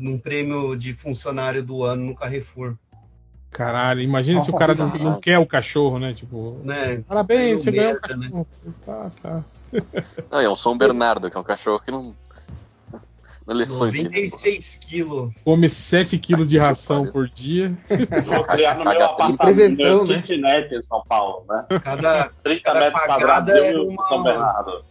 num 0.00 0.18
prêmio 0.18 0.76
de 0.76 0.92
funcionário 0.94 1.62
do 1.62 1.84
ano 1.84 2.04
no 2.06 2.14
Carrefour. 2.14 2.74
Caralho, 3.50 4.00
imagina 4.00 4.42
se 4.42 4.50
o 4.50 4.54
cara 4.56 4.74
não, 4.74 4.88
não 4.94 5.20
quer 5.20 5.38
o 5.38 5.46
cachorro, 5.46 5.98
né? 5.98 6.12
Tipo, 6.14 6.60
Né? 6.64 7.02
parabéns, 7.08 7.62
você 7.62 7.70
ganhou 7.72 7.90
um 7.90 7.92
merda, 7.94 8.08
cachorro. 8.08 8.46
Tá, 8.84 9.10
tá. 9.22 9.44
Não, 10.30 10.40
é 10.40 10.48
um 10.48 10.56
São 10.56 10.76
Bernardo, 10.78 11.30
que 11.30 11.36
é 11.36 11.40
um 11.40 11.44
cachorro 11.44 11.80
que 11.80 11.90
não. 11.90 12.14
Um 13.46 13.50
elefante. 13.52 13.98
né? 14.02 14.04
96 14.04 14.76
quilos. 14.76 15.32
Come 15.44 15.68
7 15.70 16.18
quilos 16.18 16.46
de 16.48 16.56
ração 16.58 17.06
por 17.06 17.28
dia. 17.28 17.74
Vou 18.26 18.44
criar 18.44 18.76
no 18.76 18.84
meu 18.84 19.04
apartamento, 19.04 19.76
meu 19.76 20.04
né? 20.06 20.20
kitnet 20.22 20.74
em 20.74 20.82
São 20.82 21.02
Paulo, 21.08 21.44
né? 21.48 21.66
Cada, 21.82 22.30
30 22.42 22.62
Cada 22.62 22.80
metros 22.80 23.00
pagada 23.00 23.24
quadrados 23.26 23.54
é 23.54 23.76
o 23.78 23.88
uma- 23.88 24.08
São 24.08 24.22
Bernardo. 24.22 24.84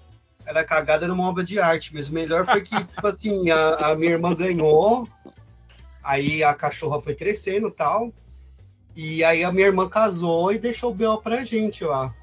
era 0.45 0.63
cagada 0.63 1.07
numa 1.07 1.27
obra 1.29 1.43
de 1.43 1.59
arte, 1.59 1.93
mas 1.93 2.09
o 2.09 2.13
melhor 2.13 2.45
foi 2.45 2.61
que, 2.61 2.75
tipo 2.84 3.07
assim, 3.07 3.49
a, 3.51 3.91
a 3.91 3.95
minha 3.95 4.11
irmã 4.13 4.34
ganhou, 4.35 5.07
aí 6.03 6.43
a 6.43 6.53
cachorra 6.53 6.99
foi 6.99 7.13
crescendo 7.15 7.67
e 7.67 7.71
tal, 7.71 8.11
e 8.98 9.24
aí 9.24 9.44
a 9.44 9.52
minha 9.52 9.68
irmã 9.68 9.88
casou 9.88 10.52
e 10.52 10.57
deixou 10.57 10.91
o 10.91 10.94
B.O. 10.95 11.18
pra 11.19 11.44
gente 11.44 11.84
lá. 11.84 12.14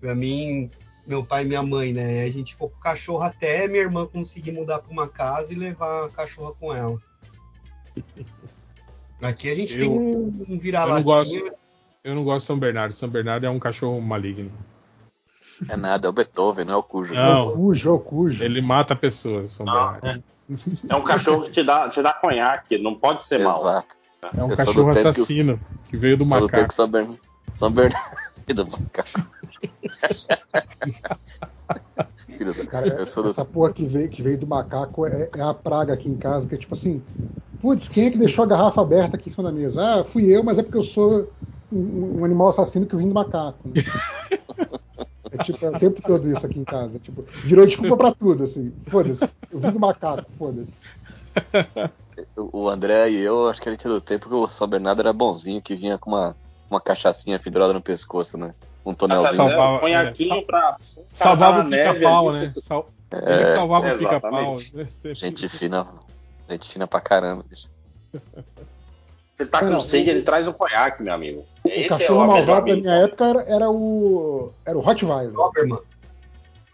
Pra 0.00 0.14
mim, 0.14 0.70
meu 1.06 1.24
pai 1.24 1.42
e 1.42 1.46
minha 1.48 1.62
mãe, 1.62 1.92
né? 1.92 2.22
A 2.22 2.30
gente 2.30 2.52
ficou 2.52 2.70
com 2.70 2.76
o 2.76 2.80
cachorro 2.80 3.22
até 3.22 3.66
minha 3.66 3.82
irmã 3.82 4.06
conseguir 4.06 4.52
mudar 4.52 4.78
pra 4.78 4.90
uma 4.92 5.08
casa 5.08 5.52
e 5.52 5.56
levar 5.56 6.06
a 6.06 6.08
cachorra 6.08 6.52
com 6.52 6.72
ela. 6.74 6.96
Aqui 9.20 9.50
a 9.50 9.54
gente 9.54 9.74
Eu- 9.74 9.80
tem 9.80 9.90
um, 9.90 10.44
um 10.48 10.54
eu 10.54 10.58
vira-latinha. 10.58 10.96
não 10.96 11.02
gosto. 11.02 11.52
Eu 12.02 12.14
não 12.14 12.24
gosto 12.24 12.40
de 12.40 12.46
São 12.46 12.58
Bernardo. 12.58 12.94
São 12.94 13.08
Bernardo 13.08 13.44
é 13.44 13.50
um 13.50 13.58
cachorro 13.58 14.00
maligno. 14.00 14.50
É 15.68 15.76
nada, 15.76 16.06
é 16.06 16.10
o 16.10 16.12
Beethoven, 16.12 16.64
não 16.64 16.74
é 16.74 16.76
o 16.78 16.82
Cujo. 16.82 17.12
Não, 17.12 17.52
Cujo, 17.52 17.88
é 17.90 17.92
o 17.92 17.98
cujo. 17.98 18.42
ele 18.42 18.62
mata 18.62 18.96
pessoas, 18.96 19.52
São 19.52 19.68
Ah, 19.68 19.98
Bernardo. 20.00 20.24
É 20.88 20.96
um 20.96 21.04
cachorro 21.04 21.42
que 21.42 21.52
te 21.52 21.62
dá, 21.62 21.90
te 21.90 22.00
dá 22.02 22.14
conhaque, 22.14 22.78
não 22.78 22.94
pode 22.94 23.26
ser 23.26 23.40
mal. 23.40 23.60
Exato. 23.60 23.94
É 24.22 24.44
um 24.44 24.50
Eu 24.50 24.56
sou 24.56 24.64
do 24.64 24.66
cachorro 24.66 24.94
tempo 24.94 25.02
que 25.02 25.08
assassino 25.08 25.60
que 25.88 25.96
veio 25.96 26.16
do 26.16 26.24
Só 26.24 26.40
do 26.40 26.46
tempo 26.46 26.52
macaco. 26.52 26.68
que 26.68 26.74
São 26.74 26.88
Bernardo. 26.88 27.18
São 27.52 27.70
Bernardo. 27.70 28.30
Do 28.50 28.66
macaco. 28.66 29.30
Cara, 32.68 33.06
sou 33.06 33.22
do 33.22 33.30
essa 33.30 33.44
porra 33.44 33.72
que 33.72 33.84
veio, 33.84 34.08
que 34.08 34.22
veio 34.22 34.38
do 34.38 34.46
macaco 34.46 35.06
é, 35.06 35.30
é 35.36 35.40
a 35.40 35.54
praga 35.54 35.92
aqui 35.92 36.08
em 36.08 36.16
casa, 36.16 36.48
que 36.48 36.54
é 36.56 36.58
tipo 36.58 36.74
assim, 36.74 37.00
putz, 37.60 37.88
quem 37.88 38.06
é 38.06 38.10
que 38.10 38.18
deixou 38.18 38.42
a 38.42 38.48
garrafa 38.48 38.80
aberta 38.80 39.16
aqui 39.16 39.28
em 39.28 39.32
cima 39.32 39.44
da 39.44 39.52
mesa? 39.52 39.80
Ah, 39.80 40.04
fui 40.04 40.24
eu, 40.24 40.42
mas 40.42 40.58
é 40.58 40.62
porque 40.64 40.78
eu 40.78 40.82
sou 40.82 41.30
um, 41.70 42.20
um 42.20 42.24
animal 42.24 42.48
assassino 42.48 42.86
que 42.86 42.94
eu 42.94 42.98
vim 42.98 43.08
do 43.08 43.14
macaco. 43.14 43.68
né? 43.68 43.74
É 45.32 45.44
tipo, 45.44 45.64
é 45.64 45.70
o 45.70 45.78
tempo 45.78 46.02
todo 46.02 46.28
isso 46.28 46.44
aqui 46.44 46.58
em 46.58 46.64
casa. 46.64 46.98
Tipo, 46.98 47.24
virou 47.44 47.64
desculpa 47.64 47.96
pra 47.96 48.12
tudo, 48.12 48.42
assim. 48.42 48.72
Foda-se. 48.88 49.22
Eu 49.52 49.60
vim 49.60 49.70
do 49.70 49.78
macaco, 49.78 50.28
foda-se. 50.36 50.72
O 52.36 52.68
André 52.68 53.10
e 53.10 53.16
eu, 53.20 53.48
acho 53.48 53.60
que 53.60 53.68
a 53.68 53.72
gente 53.72 53.86
é 53.86 53.90
do 53.90 54.00
tempo 54.00 54.28
que 54.28 54.34
o 54.34 54.46
São 54.48 54.66
Bernardo 54.66 55.00
era 55.00 55.12
bonzinho, 55.12 55.60
que 55.62 55.74
vinha 55.74 55.98
com 55.98 56.10
uma, 56.10 56.36
uma 56.70 56.80
cachaçinha 56.80 57.38
pendurada 57.38 57.72
no 57.72 57.80
pescoço, 57.82 58.36
né? 58.38 58.54
Um 58.84 58.94
tonelzinho. 58.94 59.34
Salva- 59.36 59.50
Salvava- 59.52 59.76
um 59.76 59.80
conhaquinho 59.80 60.34
é, 60.38 60.42
pra. 60.42 60.76
Salvava 61.12 61.60
o 61.60 61.62
neve 61.64 61.98
pica-pau, 61.98 62.28
ali, 62.30 62.38
né? 62.46 62.52
Sal- 62.58 62.90
Ele 63.12 63.42
É, 63.44 63.50
salvava 63.50 63.94
o 63.94 63.98
pica-pau. 63.98 64.56
né? 64.74 64.88
Gente 65.14 65.48
fina. 65.48 65.86
Gente 66.48 66.68
fina 66.68 66.86
pra 66.86 67.00
caramba, 67.00 67.44
bicho. 67.48 67.68
Você 69.34 69.46
tá 69.46 69.60
com 69.60 69.80
sede, 69.80 70.10
ele 70.10 70.22
traz 70.22 70.46
um 70.46 70.52
conhaque, 70.52 71.02
meu 71.02 71.14
amigo. 71.14 71.44
O 71.64 71.68
Esse 71.68 71.88
cachorro 71.88 72.22
é 72.22 72.24
o 72.24 72.32
melhor 72.32 72.46
malvado 72.46 72.66
da 72.66 72.76
minha 72.76 72.94
época 73.04 73.24
era, 73.24 73.40
era 73.42 73.70
o. 73.70 74.52
Era 74.66 74.76
o 74.76 74.80
Rottweiler. 74.80 75.32
Doberman. 75.32 75.78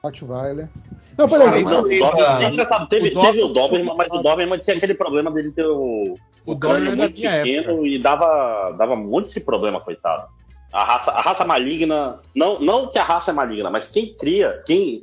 Rottweiler. 0.07 0.69
Não, 1.17 1.29
peraí. 1.29 1.65
mas 1.65 1.85
o 1.85 1.87
Ele- 1.89 1.99
Doberman- 2.01 2.45
é 2.45 2.49
engraçado, 2.51 2.89
teve, 2.89 3.09
o 3.09 3.15
Doberman- 3.15 3.33
teve 3.33 3.43
o 3.45 3.49
Doberman, 3.49 3.95
mas 3.97 4.09
o 4.11 4.23
Doberman 4.23 4.59
tinha 4.61 4.77
aquele 4.77 4.95
problema 4.95 5.31
dele 5.31 5.53
ter 5.53 5.67
o, 5.67 6.15
O 6.45 6.53
o 6.53 6.59
crânio 6.59 6.93
é 6.93 6.97
muito 6.97 7.15
pequeno 7.15 7.71
época. 7.73 7.89
e 7.89 7.99
dava, 7.99 8.73
dava 8.79 8.97
muito 8.97 9.29
esse 9.31 9.41
problema, 9.41 9.81
coitado. 9.81 10.29
A 10.73 10.85
raça, 10.85 11.11
a 11.13 11.21
raça 11.23 11.45
maligna. 11.45 12.19
Não, 12.35 12.61
não 12.61 12.89
que 12.91 12.99
a 12.99 13.03
raça 13.05 13.31
é 13.31 13.35
maligna, 13.35 13.71
mas 13.71 13.89
quem 13.89 14.15
cria, 14.15 14.63
quem 14.67 15.01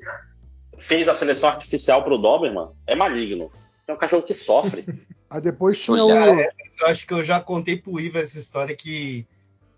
fez 0.78 1.08
a 1.08 1.16
seleção 1.16 1.50
artificial 1.50 2.04
pro 2.04 2.18
Doberman 2.18 2.68
é 2.86 2.96
maligno. 2.96 3.52
É 3.88 3.94
um 3.94 3.98
cachorro 3.98 4.22
que 4.24 4.34
sofre. 4.36 4.86
Aí 5.30 5.42
depois 5.42 5.80
tinha 5.80 6.04
o. 6.06 6.12
É, 6.12 6.48
eu 6.82 6.88
acho 6.88 7.08
que 7.08 7.14
eu 7.14 7.24
já 7.24 7.40
contei 7.40 7.76
pro 7.76 8.00
Iva 8.00 8.20
essa 8.20 8.38
história 8.38 8.76
que 8.76 9.26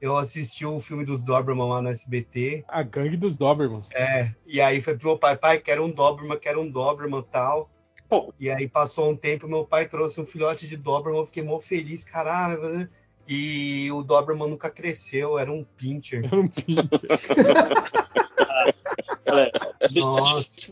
eu 0.02 0.18
assisti 0.18 0.66
o 0.66 0.80
filme 0.80 1.06
dos 1.06 1.24
Doberman 1.24 1.70
lá 1.70 1.82
no 1.82 1.90
SBT. 1.90 2.64
A 2.68 2.84
gangue 2.84 3.18
dos 3.18 3.38
Dobermans. 3.38 3.90
É, 3.94 4.32
e 4.46 4.62
aí 4.62 4.82
foi 4.82 4.98
pro 4.98 5.10
meu 5.10 5.18
pai, 5.18 5.36
pai, 5.38 5.60
quero 5.60 5.84
um 5.84 5.92
Doberman, 5.92 6.38
quero 6.38 6.62
um 6.62 6.70
Doberman 6.70 7.24
tal. 7.32 7.70
Pô. 8.08 8.34
E 8.40 8.50
aí 8.50 8.68
passou 8.68 9.10
um 9.10 9.16
tempo, 9.16 9.48
meu 9.48 9.66
pai 9.66 9.88
trouxe 9.88 10.22
um 10.22 10.26
filhote 10.26 10.68
de 10.68 10.78
Doberman, 10.78 11.20
eu 11.20 11.26
fiquei 11.26 11.44
mó 11.44 11.60
feliz, 11.60 12.04
caralho. 12.04 12.88
E 13.28 13.92
o 13.92 14.04
Doberman 14.04 14.50
nunca 14.50 14.70
cresceu, 14.70 15.40
era 15.40 15.52
um 15.52 15.64
pincher. 15.64 16.26
Era 16.26 16.40
um 16.40 16.48
pincher. 16.48 16.86
Nossa. 19.96 20.72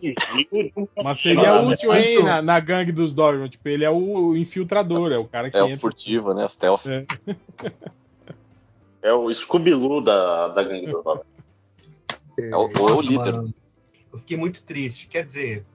Mas 1.03 1.19
seria 1.19 1.61
útil, 1.61 1.93
hein, 1.93 2.23
na, 2.23 2.41
na 2.41 2.59
gangue 2.59 2.91
dos 2.91 3.11
Doberman. 3.11 3.49
Tipo, 3.49 3.69
ele 3.69 3.83
é 3.83 3.89
o 3.89 4.35
infiltrador, 4.35 5.11
é 5.11 5.17
o 5.17 5.25
cara 5.25 5.49
que 5.49 5.57
É 5.57 5.63
o 5.63 5.65
entra. 5.65 5.77
furtivo, 5.77 6.33
né? 6.33 6.45
O 6.45 6.49
stealth. 6.49 6.85
É. 6.85 7.05
É 9.03 9.13
o 9.13 9.33
Scooby-Doo 9.33 10.01
da, 10.01 10.47
da 10.47 10.63
gangue 10.63 10.87
do 10.87 10.93
Doberman. 11.03 11.23
É 12.39 12.55
o, 12.55 12.59
ou 12.61 12.89
é 12.89 12.93
o 12.93 13.01
líder. 13.01 13.33
mano, 13.33 13.53
eu 14.11 14.17
fiquei 14.17 14.37
muito 14.37 14.63
triste. 14.63 15.07
Quer 15.07 15.23
dizer, 15.25 15.65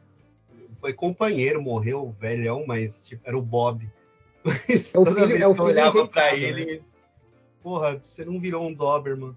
foi 0.80 0.92
companheiro, 0.92 1.60
morreu, 1.62 2.14
velhão, 2.18 2.64
mas 2.66 3.06
tipo, 3.06 3.22
era 3.24 3.36
o 3.38 3.42
Bob. 3.42 3.88
Mas 4.44 4.94
É 4.94 4.98
o 4.98 5.04
toda 5.04 5.16
filho- 5.16 5.28
vez 5.28 5.40
é 5.40 5.46
o 5.46 5.54
que 5.54 5.60
eu 5.60 5.66
filho 5.66 5.78
olhava 5.78 6.08
pra 6.08 6.28
rejeitado, 6.30 6.58
ele, 6.70 6.82
porra, 7.62 8.00
você 8.02 8.24
não 8.24 8.40
virou 8.40 8.66
um 8.66 8.72
Doberman. 8.72 9.36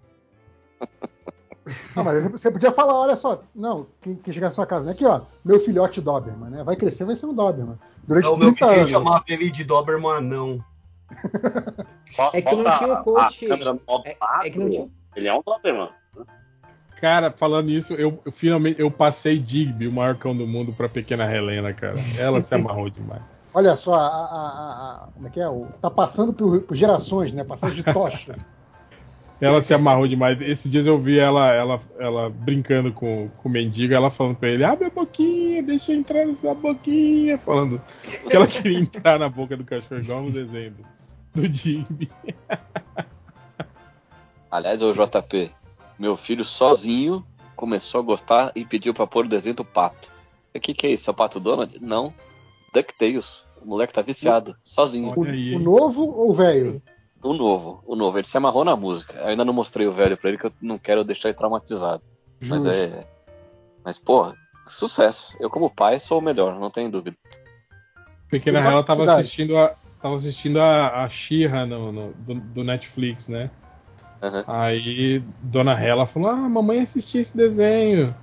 Não, 1.95 2.03
mas 2.05 2.31
você 2.31 2.49
podia 2.49 2.71
falar, 2.71 2.93
olha 2.95 3.15
só, 3.15 3.43
não, 3.53 3.87
quem, 4.01 4.15
quem 4.15 4.33
chegar 4.33 4.47
na 4.47 4.53
sua 4.53 4.65
casa, 4.65 4.85
né? 4.85 4.91
Aqui, 4.93 5.05
ó, 5.05 5.21
meu 5.43 5.59
filhote 5.59 5.99
Doberman, 5.99 6.49
né? 6.49 6.63
Vai 6.63 6.75
crescer, 6.77 7.03
vai 7.03 7.15
ser 7.15 7.25
um 7.25 7.33
Doberman. 7.33 7.77
Durante 8.07 8.23
Não, 8.25 8.33
o 8.35 8.37
meu 8.37 8.49
30 8.55 8.65
vizinho 8.65 8.79
anos. 8.79 8.91
chamava 8.91 9.23
ele 9.27 9.51
de 9.51 9.63
Doberman 9.63 10.11
anão. 10.11 10.63
É 12.33 12.41
que 12.41 12.55
não 12.55 12.77
tinha 12.77 12.93
o 12.93 13.03
coach. 13.03 13.45
É, 14.05 14.47
é 14.47 14.49
que 14.49 14.59
não 14.59 14.69
tinha. 14.69 14.89
Ele 15.15 15.27
é 15.27 15.33
um 15.33 15.41
Doberman. 15.45 15.89
Cara, 16.99 17.31
falando 17.31 17.65
nisso, 17.67 17.93
eu, 17.95 18.21
eu 18.23 18.31
finalmente 18.31 18.79
eu 18.79 18.91
passei 18.91 19.39
Digby, 19.39 19.87
o 19.87 19.91
maior 19.91 20.15
cão 20.15 20.35
do 20.35 20.45
mundo, 20.45 20.71
pra 20.71 20.87
pequena 20.87 21.25
Helena, 21.35 21.73
cara. 21.73 21.95
Ela 22.19 22.41
se 22.41 22.53
amarrou 22.53 22.89
demais. 22.91 23.21
Olha 23.53 23.75
só, 23.75 23.95
a, 23.95 24.07
a- 24.07 24.07
a- 24.07 25.03
a- 25.03 25.07
como 25.13 25.27
é 25.27 25.29
que 25.31 25.39
é? 25.41 25.49
O, 25.49 25.65
tá 25.81 25.89
passando 25.89 26.31
por, 26.31 26.61
por 26.61 26.75
gerações, 26.77 27.33
né? 27.33 27.43
Passando 27.43 27.73
de 27.73 27.83
tocha. 27.83 28.35
Ela 29.41 29.59
se 29.59 29.73
amarrou 29.73 30.07
demais. 30.07 30.39
Esses 30.39 30.69
dias 30.71 30.85
eu 30.85 30.99
vi 30.99 31.17
ela, 31.17 31.51
ela, 31.51 31.79
ela 31.97 32.29
brincando 32.29 32.93
com, 32.93 33.27
com 33.37 33.49
o 33.49 33.51
mendigo, 33.51 33.91
ela 33.91 34.11
falando 34.11 34.35
pra 34.35 34.49
ele, 34.49 34.63
abre 34.63 34.85
a 34.85 34.89
boquinha, 34.91 35.63
deixa 35.63 35.91
eu 35.93 35.97
entrar 35.97 36.27
nessa 36.27 36.53
boquinha, 36.53 37.39
falando 37.39 37.81
que 38.29 38.35
ela 38.35 38.45
queria 38.45 38.77
entrar 38.79 39.17
na 39.17 39.27
boca 39.27 39.57
do 39.57 39.63
cachorro, 39.65 39.99
igual 39.99 40.21
no 40.21 40.31
desenho 40.31 40.75
do, 41.35 41.47
Digby. 41.47 42.11
Aliás, 44.49 44.81
o 44.81 44.93
JP, 44.93 45.51
meu 45.97 46.17
filho 46.17 46.43
sozinho 46.43 47.25
começou 47.55 48.01
a 48.01 48.03
gostar 48.03 48.51
e 48.55 48.65
pediu 48.65 48.93
pra 48.93 49.07
pôr 49.07 49.25
o 49.25 49.29
desenho 49.29 49.55
do 49.55 49.65
pato. 49.65 50.11
O 50.53 50.59
que, 50.59 50.73
que 50.73 50.87
é 50.87 50.91
isso? 50.91 51.09
É 51.09 51.11
o 51.11 51.15
pato 51.15 51.39
Donald? 51.39 51.77
Não. 51.79 52.13
DuckTales. 52.73 53.45
O 53.61 53.67
moleque 53.67 53.93
tá 53.93 54.01
viciado, 54.01 54.57
sozinho. 54.63 55.13
O, 55.15 55.21
o 55.21 55.59
novo 55.59 56.03
ou 56.03 56.31
o 56.31 56.33
velho? 56.33 56.81
O 57.23 57.33
novo, 57.33 57.83
o 57.85 57.95
novo. 57.95 58.17
Ele 58.17 58.27
se 58.27 58.35
amarrou 58.35 58.65
na 58.65 58.75
música. 58.75 59.17
Eu 59.19 59.27
ainda 59.27 59.45
não 59.45 59.53
mostrei 59.53 59.85
o 59.85 59.91
velho 59.91 60.17
pra 60.17 60.29
ele 60.29 60.37
que 60.37 60.47
eu 60.47 60.53
não 60.59 60.77
quero 60.79 61.03
deixar 61.03 61.29
ele 61.29 61.37
traumatizado. 61.37 62.01
Mas 62.41 62.63
Justo. 62.63 62.69
é. 62.69 63.05
Mas, 63.85 63.99
pô, 63.99 64.33
sucesso. 64.67 65.37
Eu, 65.39 65.49
como 65.49 65.69
pai, 65.69 65.99
sou 65.99 66.17
o 66.17 66.21
melhor, 66.21 66.59
não 66.59 66.71
tem 66.71 66.89
dúvida. 66.89 67.15
Pequena 68.27 68.61
Que 68.61 68.67
ela 68.67 68.83
tava 68.83 68.99
faculdade? 68.99 69.21
assistindo 69.21 69.57
a. 69.57 69.75
Tava 70.01 70.15
assistindo 70.15 70.59
a, 70.59 71.03
a 71.03 71.09
She-Ra 71.09 71.65
no, 71.65 71.91
no- 71.91 72.13
do, 72.13 72.35
do 72.35 72.63
Netflix, 72.63 73.27
né? 73.27 73.49
Aham. 74.21 74.43
Aí 74.47 75.21
Dona 75.41 75.73
Hela 75.79 76.05
falou: 76.07 76.29
Ah, 76.29 76.35
mamãe 76.49 76.79
assistia 76.81 77.21
esse 77.21 77.35
desenho 77.35 78.13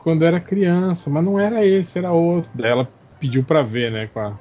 quando 0.00 0.24
era 0.24 0.38
criança, 0.38 1.08
mas 1.10 1.24
não 1.24 1.38
era 1.40 1.64
esse, 1.64 1.98
era 1.98 2.12
outro. 2.12 2.50
Daí 2.54 2.70
ela 2.70 2.88
pediu 3.18 3.42
pra 3.42 3.62
ver, 3.62 3.90
né, 3.90 4.06
com 4.12 4.20
a, 4.20 4.38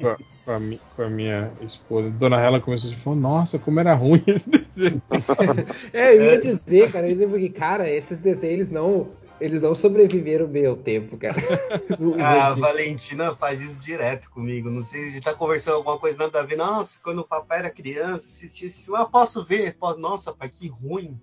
com 0.00 0.08
a, 0.08 0.16
com 0.44 0.52
a 0.52 0.60
com 0.96 1.02
a 1.02 1.08
minha 1.08 1.50
esposa. 1.62 2.10
Dona 2.10 2.40
Hela 2.40 2.60
começou 2.60 2.90
a 2.90 2.94
falar: 2.94 3.16
Nossa, 3.16 3.58
como 3.58 3.80
era 3.80 3.94
ruim 3.94 4.22
esse 4.26 4.50
desenho. 4.50 5.02
É, 5.92 6.14
eu 6.14 6.22
ia 6.22 6.40
dizer, 6.40 6.90
cara, 6.92 7.06
eu 7.06 7.10
ia 7.10 7.14
dizer 7.14 7.28
porque, 7.28 7.48
cara, 7.48 7.88
esses 7.90 8.18
desenhos 8.20 8.54
eles 8.54 8.70
não, 8.70 9.08
eles 9.40 9.62
não 9.62 9.74
sobreviveram 9.74 10.46
bem 10.46 10.66
ao 10.66 10.76
tempo, 10.76 11.16
cara. 11.16 11.36
A 12.22 12.50
antigos. 12.50 12.60
Valentina 12.60 13.34
faz 13.34 13.60
isso 13.60 13.80
direto 13.80 14.30
comigo. 14.30 14.70
Não 14.70 14.82
sei, 14.82 15.08
a 15.08 15.10
gente 15.10 15.22
tá 15.22 15.34
conversando 15.34 15.76
alguma 15.76 15.98
coisa 15.98 16.18
nada 16.18 16.40
a 16.40 16.42
ver. 16.42 16.56
Nossa, 16.56 17.00
quando 17.02 17.20
o 17.20 17.26
papai 17.26 17.60
era 17.60 17.70
criança, 17.70 18.26
assistia 18.26 18.68
esse 18.68 18.84
filme. 18.84 19.00
Ah, 19.00 19.06
posso 19.06 19.44
ver? 19.44 19.74
Posso... 19.74 19.98
Nossa, 19.98 20.32
pai, 20.32 20.48
que 20.48 20.68
ruim. 20.68 21.18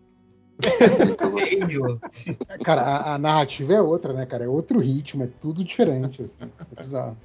Cara, 2.64 2.82
a, 2.82 3.14
a 3.14 3.18
narrativa 3.18 3.74
é 3.74 3.82
outra, 3.82 4.12
né, 4.14 4.26
cara? 4.26 4.46
É 4.46 4.48
outro 4.48 4.80
ritmo, 4.80 5.24
é 5.24 5.28
tudo 5.28 5.64
diferente. 5.64 6.24
Assim. 6.24 6.44
É 6.44 6.48
bizarro. 6.82 7.18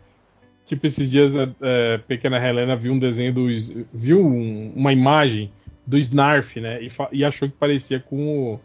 Tipo, 0.67 0.87
esses 0.87 1.11
dias 1.11 1.35
a 1.35 1.49
é, 1.61 1.99
pequena 1.99 2.37
Helena 2.37 2.77
viu 2.77 2.93
um 2.93 2.99
desenho 2.99 3.33
do. 3.33 3.47
Viu 3.93 4.21
um- 4.21 4.73
uma 4.77 4.93
imagem 4.93 5.51
do 5.87 5.97
Snarf, 5.99 6.61
né? 6.61 6.81
E, 6.83 6.89
e 7.11 7.25
achou 7.25 7.49
que 7.49 7.57
parecia 7.57 7.99
com 7.99 8.53
o, 8.55 8.61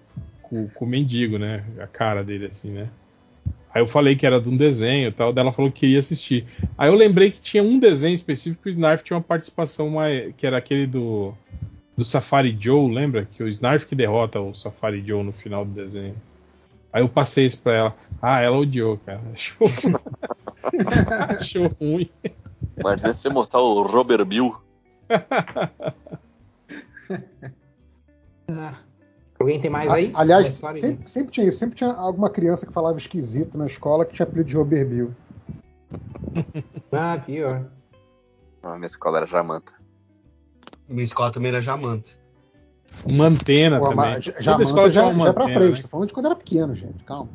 com, 0.50 0.68
com 0.70 0.86
o 0.86 0.88
mendigo, 0.88 1.38
né? 1.38 1.64
A 1.80 1.88
cara 1.88 2.24
dele, 2.24 2.48
assim, 2.48 2.72
né? 2.72 2.90
Aí 3.74 3.82
eu 3.82 3.88
falei 3.88 4.16
que 4.16 4.26
era 4.26 4.42
de 4.42 4.50
um 4.50 4.58
desenho 4.58 5.10
e 5.10 5.12
tal, 5.12 5.32
daí 5.32 5.44
ela 5.44 5.54
falou 5.54 5.72
que 5.72 5.82
queria 5.82 6.00
assistir. 6.00 6.46
Aí 6.78 6.90
eu 6.90 6.96
lembrei 6.96 7.30
que 7.30 7.40
tinha 7.40 7.62
um 7.62 7.78
desenho 7.78 8.16
específico 8.16 8.64
que 8.64 8.70
o 8.70 8.72
Snarf 8.72 9.04
tinha 9.04 9.18
uma 9.18 9.24
participação 9.24 9.90
mais. 9.90 10.34
que 10.36 10.48
era 10.48 10.58
aquele 10.58 10.88
do. 10.88 11.34
do 11.96 12.04
Safari 12.04 12.58
Joe, 12.60 12.92
lembra? 12.92 13.26
Que 13.26 13.44
o 13.44 13.48
Snarf 13.48 13.86
que 13.86 13.96
derrota 13.96 14.40
o 14.40 14.56
Safari 14.56 15.04
Joe 15.06 15.24
no 15.24 15.32
final 15.32 15.64
do 15.64 15.72
desenho. 15.72 16.16
Aí 16.92 17.04
eu 17.04 17.10
passei 17.10 17.46
isso 17.46 17.62
pra 17.62 17.74
ela. 17.74 17.96
Ah, 18.22 18.42
ela 18.42 18.58
odiou, 18.58 18.98
cara. 19.06 19.22
Achou, 19.34 19.68
achou 21.38 21.70
ruim. 21.80 22.10
Mas 22.82 23.02
se 23.02 23.14
você 23.14 23.30
mostrar 23.30 23.60
o 23.60 23.84
Robert 23.84 24.26
Bill, 24.26 24.56
Ah. 28.50 28.87
Alguém 29.40 29.60
tem 29.62 29.70
mais 29.70 29.92
aí? 29.92 30.12
A- 30.16 30.22
aliás, 30.22 30.54
sempre, 30.54 31.08
sempre 31.10 31.32
tinha 31.32 31.48
isso. 31.48 31.60
Sempre 31.60 31.76
tinha 31.76 31.92
alguma 31.92 32.30
criança 32.30 32.66
que 32.66 32.74
falava 32.74 32.98
esquisito 32.98 33.58
na 33.58 33.68
escola 33.68 34.06
que 34.06 34.14
tinha 34.14 34.26
apelido 34.26 34.50
de 34.50 34.56
Robert 34.56 34.88
Bill. 34.88 35.14
Ah, 36.92 37.22
pior. 37.24 37.66
a 38.64 38.76
minha 38.76 38.86
escola 38.86 39.18
era 39.18 39.28
Jamanta. 39.28 39.74
Minha 40.88 41.04
escola 41.04 41.32
também 41.32 41.50
era 41.50 41.62
Jamanta. 41.62 42.10
Uma 43.06 43.26
antena 43.28 43.80
Pô, 43.80 43.90
também. 43.90 44.20
já, 44.22 44.32
Toda 44.32 44.42
já, 44.44 44.64
escola 44.64 44.90
já, 44.92 45.06
uma 45.08 45.26
já 45.26 45.30
é 45.30 45.34
pra 45.34 45.44
frente. 45.46 45.76
né? 45.78 45.82
Tô 45.84 45.88
falando 45.88 46.08
de 46.08 46.14
quando 46.14 46.26
era 46.26 46.36
pequeno, 46.36 46.76
gente. 46.76 47.04
Calma. 47.04 47.30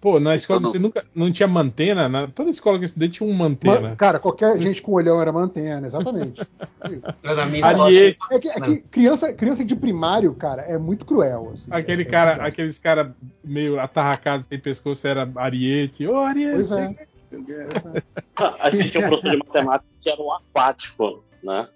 Pô, 0.00 0.20
na 0.20 0.36
escola 0.36 0.60
Todo- 0.60 0.70
você 0.70 0.78
nunca 0.78 1.04
não 1.14 1.32
tinha 1.32 1.48
mantena? 1.48 2.08
Na, 2.08 2.28
toda 2.28 2.50
escola 2.50 2.76
que 2.78 2.84
eu 2.84 2.86
estudei 2.86 3.08
tinha 3.08 3.28
uma 3.28 3.46
antena. 3.46 3.90
Ma- 3.90 3.96
cara, 3.96 4.18
qualquer 4.18 4.58
gente 4.58 4.82
com 4.82 4.92
olhão 4.92 5.20
era 5.20 5.32
mantena, 5.32 5.86
exatamente. 5.86 6.40
Na 7.24 7.46
minha 7.46 7.60
escola 7.66 7.84
Ariete, 7.86 8.18
É 8.30 8.38
que, 8.38 8.48
é 8.48 8.60
que 8.60 8.76
criança, 8.90 9.32
criança 9.34 9.64
de 9.64 9.74
primário, 9.74 10.32
cara, 10.34 10.62
é 10.62 10.76
muito 10.78 11.04
cruel. 11.06 11.52
assim. 11.54 11.66
aquele 11.70 12.02
É- 12.02 12.06
é 12.06 12.10
cara, 12.10 12.30
bizarro. 12.32 12.48
aqueles 12.48 12.78
cara 12.78 13.16
meio 13.42 13.80
atarracados 13.80 14.46
sem 14.46 14.58
pescoço 14.60 15.06
era 15.06 15.28
Ariete. 15.36 16.06
Ô, 16.06 16.18
Ariete! 16.18 16.54
Pois 16.68 16.70
é. 16.72 17.06
A 18.60 18.70
gente 18.70 18.90
tinha 18.90 19.06
um 19.06 19.10
professor 19.10 19.30
de 19.32 19.38
matemática 19.46 19.84
que 20.00 20.10
era 20.10 20.22
um 20.22 20.32
aquático, 20.32 21.22
né? 21.42 21.68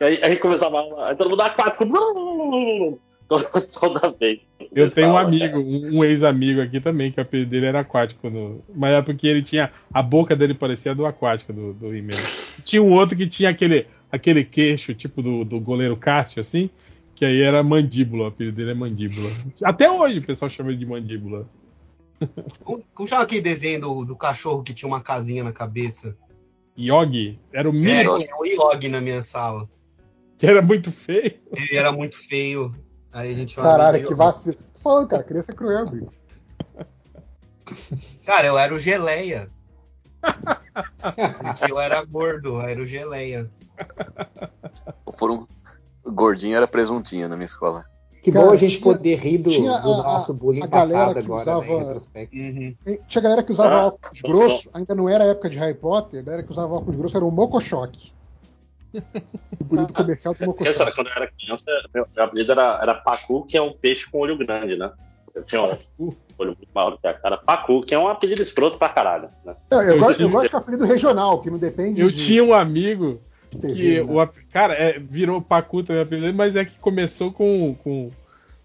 E 0.00 0.04
aí 0.04 0.18
a 0.22 0.30
gente 0.30 0.40
começava 0.40 0.76
a 0.76 0.80
aula, 0.80 1.08
aí 1.08 1.16
todo 1.16 1.30
mundo 1.30 1.42
aquático. 1.42 1.84
Toda, 3.80 4.10
vez. 4.18 4.40
Eu 4.74 4.90
tenho 4.90 5.08
um 5.08 5.12
Fala, 5.12 5.26
amigo, 5.26 5.58
um, 5.58 5.98
um 5.98 6.04
ex-amigo 6.04 6.60
aqui 6.60 6.80
também, 6.80 7.10
que 7.10 7.18
o 7.18 7.22
apelido 7.22 7.50
dele 7.50 7.66
era 7.66 7.80
aquático. 7.80 8.28
No, 8.28 8.62
mas 8.74 8.94
é 8.94 9.02
porque 9.02 9.26
ele 9.26 9.42
tinha. 9.42 9.72
A 9.92 10.02
boca 10.02 10.36
dele 10.36 10.54
parecia 10.54 10.92
a 10.92 10.94
do 10.94 11.06
aquático 11.06 11.52
do, 11.52 11.72
do 11.72 11.94
He-Man. 11.94 12.18
Tinha 12.64 12.82
um 12.82 12.92
outro 12.92 13.16
que 13.16 13.26
tinha 13.26 13.50
aquele, 13.50 13.86
aquele 14.10 14.44
queixo, 14.44 14.94
tipo 14.94 15.22
do, 15.22 15.44
do 15.44 15.58
goleiro 15.60 15.96
Cássio, 15.96 16.40
assim, 16.40 16.68
que 17.14 17.24
aí 17.24 17.40
era 17.40 17.62
mandíbula. 17.62 18.24
O 18.24 18.26
apelido 18.28 18.56
dele 18.56 18.72
é 18.72 18.74
mandíbula. 18.74 19.28
Até 19.62 19.90
hoje 19.90 20.18
o 20.18 20.26
pessoal 20.26 20.48
chama 20.48 20.70
ele 20.70 20.78
de 20.78 20.86
mandíbula. 20.86 21.48
Como, 22.62 23.08
chama 23.08 23.22
aquele 23.22 23.40
desenho 23.40 23.80
do, 23.80 24.04
do 24.04 24.16
cachorro 24.16 24.62
que 24.62 24.74
tinha 24.74 24.88
uma 24.88 25.00
casinha 25.00 25.42
na 25.42 25.52
cabeça? 25.52 26.16
Yogi 26.78 27.38
era 27.52 27.68
o 27.68 27.74
É, 27.74 27.78
mínimo, 27.78 28.18
tinha 28.18 28.36
o 28.36 28.46
Yogi 28.46 28.88
na 28.88 29.00
minha 29.00 29.22
sala. 29.22 29.68
que 30.38 30.46
era 30.46 30.62
muito 30.62 30.90
feio. 30.90 31.34
Ele 31.54 31.76
era 31.76 31.92
muito 31.92 32.16
feio. 32.16 32.74
Aí 33.12 33.30
a 33.32 33.34
gente 33.34 33.56
Caralho, 33.56 34.06
que 34.08 34.14
vacilo. 34.14 34.54
Tô 34.74 34.80
falando, 34.80 35.08
cara, 35.08 35.22
criança 35.22 35.52
é 35.52 35.54
cruel, 35.54 35.86
bicho. 35.86 36.06
Cara, 38.24 38.46
eu 38.48 38.58
era 38.58 38.74
o 38.74 38.78
Geleia. 38.78 39.50
Eu 41.68 41.78
era 41.80 42.04
gordo, 42.06 42.54
eu 42.54 42.60
era 42.62 42.80
o 42.82 42.86
Geleia. 42.86 43.50
Pôr 45.18 45.30
um. 45.30 45.46
gordinho 46.10 46.56
era 46.56 46.66
presuntinho 46.66 47.28
na 47.28 47.36
minha 47.36 47.44
escola. 47.44 47.84
Que 48.22 48.30
Cara, 48.30 48.46
bom 48.46 48.52
a 48.52 48.56
gente 48.56 48.78
tinha- 48.78 48.82
poder 48.84 49.16
rir 49.16 49.38
do, 49.38 49.50
do 49.50 49.68
a- 49.68 49.80
nosso 49.82 50.32
a- 50.32 50.34
bullying 50.34 50.62
a 50.62 50.68
passado 50.68 51.18
agora, 51.18 51.42
usava- 51.42 51.60
né, 51.60 51.72
em 51.72 51.78
retrospecto. 51.78 52.36
Uhum. 52.36 52.74
Tinha 53.08 53.22
galera 53.22 53.42
que 53.42 53.52
usava 53.52 53.74
Ah, 53.74 53.86
óculos 53.86 54.20
grosso, 54.22 54.70
ainda 54.72 54.94
não 54.94 55.08
era 55.08 55.24
a 55.24 55.26
época 55.28 55.50
de 55.50 55.58
Harry 55.58 55.74
Potter, 55.74 56.20
a 56.20 56.22
galera 56.22 56.42
que 56.44 56.52
usava 56.52 56.72
óculos 56.74 56.96
grosso 56.96 57.16
era 57.16 57.24
o 57.26 57.30
Mocochoque. 57.32 58.12
O 59.60 59.64
bonito 59.64 59.92
comercial 59.94 60.34
do 60.34 60.44
Porque, 60.44 60.72
sabe, 60.72 60.94
quando 60.94 61.08
eu 61.08 61.12
era 61.14 61.30
criança, 61.30 61.64
meu, 61.94 62.06
meu 62.14 62.24
apelido 62.24 62.52
era, 62.52 62.78
era 62.82 62.94
Pacu, 62.94 63.46
que 63.46 63.56
é 63.56 63.62
um 63.62 63.72
peixe 63.72 64.10
com 64.10 64.18
olho 64.18 64.36
grande, 64.36 64.76
né? 64.76 64.90
Eu 65.34 65.42
tinha 65.44 65.62
um 65.62 66.12
olho 66.38 66.56
muito 66.56 66.68
maior 66.74 66.90
do 66.90 66.98
que 66.98 67.06
a 67.06 67.14
cara. 67.14 67.38
Pacu, 67.38 67.82
que 67.82 67.94
é 67.94 67.98
um 67.98 68.08
apelido 68.08 68.42
escroto 68.42 68.76
pra 68.76 68.90
caralho. 68.90 69.30
Né? 69.44 69.54
Eu, 69.70 69.80
eu 69.80 69.98
gosto, 69.98 70.20
eu 70.20 70.28
gosto 70.28 70.50
de 70.50 70.56
apelido 70.56 70.84
regional, 70.84 71.40
que 71.40 71.50
não 71.50 71.58
depende 71.58 72.00
Eu 72.00 72.10
de 72.10 72.16
tinha 72.16 72.44
um 72.44 72.52
amigo 72.52 73.20
que 73.50 74.02
né? 74.02 74.12
o 74.12 74.28
cara 74.52 74.74
é, 74.74 74.98
virou 74.98 75.40
Pacu 75.40 75.82
também 75.82 76.02
apelido, 76.02 76.34
mas 76.34 76.56
é 76.56 76.64
que 76.64 76.78
começou 76.78 77.32
com, 77.32 77.74
com 77.82 78.10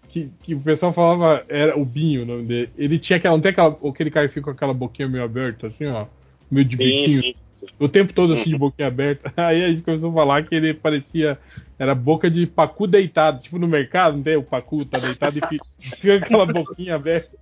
que, 0.08 0.30
que 0.42 0.54
o 0.54 0.60
pessoal 0.60 0.92
falava 0.92 1.44
era 1.48 1.78
o 1.78 1.84
Binho 1.84 2.22
o 2.22 2.26
nome 2.26 2.44
dele. 2.44 2.70
Ele 2.76 2.98
tinha 2.98 3.18
aquela 3.18 3.34
não 3.34 3.42
tem 3.42 3.50
aquela 3.50 3.76
aquele 3.88 4.10
cara 4.10 4.28
que 4.28 4.34
fica 4.34 4.44
com 4.44 4.50
aquela 4.50 4.74
boquinha 4.74 5.08
meio 5.08 5.24
aberta 5.24 5.66
assim, 5.68 5.86
ó, 5.86 6.06
meio 6.50 6.64
de 6.66 6.76
biquinho, 6.76 7.22
Sim, 7.22 7.34
sim. 7.56 7.66
o 7.78 7.88
tempo 7.88 8.12
todo 8.12 8.32
assim 8.34 8.50
de 8.50 8.56
boquinha 8.58 8.88
aberta. 8.88 9.32
Aí 9.36 9.64
a 9.64 9.68
gente 9.68 9.82
começou 9.82 10.10
a 10.10 10.14
falar 10.14 10.42
que 10.44 10.54
ele 10.54 10.72
parecia 10.74 11.38
era 11.78 11.94
boca 11.94 12.30
de 12.30 12.46
Pacu 12.46 12.86
deitado, 12.86 13.40
tipo 13.40 13.58
no 13.58 13.68
mercado, 13.68 14.16
não 14.16 14.22
tem 14.22 14.36
o 14.36 14.42
Pacu 14.42 14.84
tá 14.84 14.98
deitado 14.98 15.38
e 15.38 15.46
fica, 15.46 15.64
fica 15.78 16.18
com 16.20 16.24
aquela 16.24 16.46
boquinha 16.46 16.94
aberta. 16.96 17.36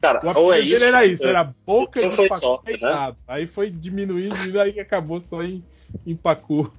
Cara, 0.00 0.20
O 0.24 0.38
ou 0.40 0.52
é 0.54 0.60
isso. 0.60 0.84
era 0.84 1.04
isso, 1.04 1.26
era 1.26 1.44
boca 1.66 2.00
Então 2.00 2.10
de 2.24 2.28
Pacu 2.28 2.40
sorte, 2.40 2.64
né? 2.66 2.78
deitado. 2.78 3.16
Aí 3.26 3.46
foi 3.46 3.70
diminuindo 3.70 4.36
e 4.50 4.58
aí 4.60 4.78
acabou 4.80 5.20
só 5.20 5.42
em, 5.42 5.64
em 6.06 6.14
Pacu. 6.14 6.72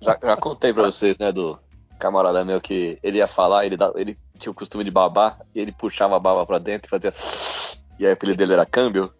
Já, 0.00 0.18
já 0.22 0.36
contei 0.36 0.72
pra 0.72 0.84
vocês, 0.84 1.16
né, 1.18 1.30
do 1.32 1.58
camarada 1.98 2.44
meu 2.44 2.60
que 2.60 2.98
ele 3.02 3.18
ia 3.18 3.26
falar, 3.26 3.64
ele, 3.64 3.76
dava- 3.76 3.98
ele 4.00 4.16
tinha 4.38 4.50
o 4.50 4.54
costume 4.54 4.82
de 4.84 4.90
babar, 4.90 5.38
e 5.54 5.60
ele 5.60 5.72
puxava 5.72 6.16
a 6.16 6.20
baba 6.20 6.44
pra 6.44 6.58
dentro 6.58 6.88
e 6.88 6.90
fazia. 6.90 7.12
E 7.98 8.04
aí 8.04 8.10
o 8.10 8.14
apelido 8.14 8.36
dele 8.38 8.52
era 8.54 8.66
câmbio. 8.66 9.12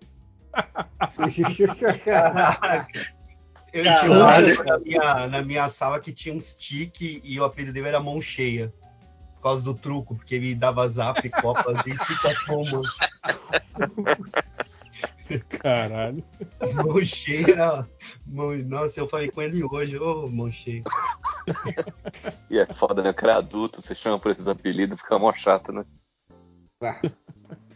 Eu 3.75 3.83
tinha 3.83 4.11
um 4.11 4.29
amigo 4.29 4.63
na 4.63 4.79
minha, 4.79 5.27
na 5.27 5.43
minha 5.43 5.69
sala 5.69 5.99
que 5.99 6.13
tinha 6.13 6.33
um 6.33 6.41
stick 6.41 7.21
e 7.25 7.41
o 7.41 7.45
apelido 7.45 7.73
dele 7.73 7.89
era 7.89 7.99
mão 7.99 8.23
cheia. 8.23 8.73
Por 9.35 9.43
causa 9.43 9.65
do 9.65 9.75
truco, 9.75 10.15
porque 10.15 10.37
ele 10.37 10.55
dava 10.55 10.89
zap, 10.89 11.29
copa, 11.43 11.73
e 11.85 11.91
fica 11.91 12.33
como. 12.47 12.83
Caralho. 15.49 16.25
Mão 16.75 17.05
cheia. 17.05 17.87
Mão... 18.25 18.57
Nossa, 18.59 19.01
eu 19.01 19.09
falei 19.09 19.29
com 19.31 19.43
ele 19.43 19.63
hoje, 19.65 19.99
ô 19.99 20.29
mão 20.29 20.53
cheia. 20.53 20.85
E 22.49 22.59
é 22.59 22.67
foda, 22.67 23.03
né? 23.03 23.11
O 23.11 23.15
cara 23.15 23.33
é 23.33 23.37
adulto, 23.37 23.83
você 23.83 23.95
chama 23.95 24.19
por 24.19 24.31
esses 24.31 24.47
apelidos, 24.47 25.01
fica 25.01 25.19
mó 25.19 25.33
chato, 25.35 25.73
né? 25.73 25.85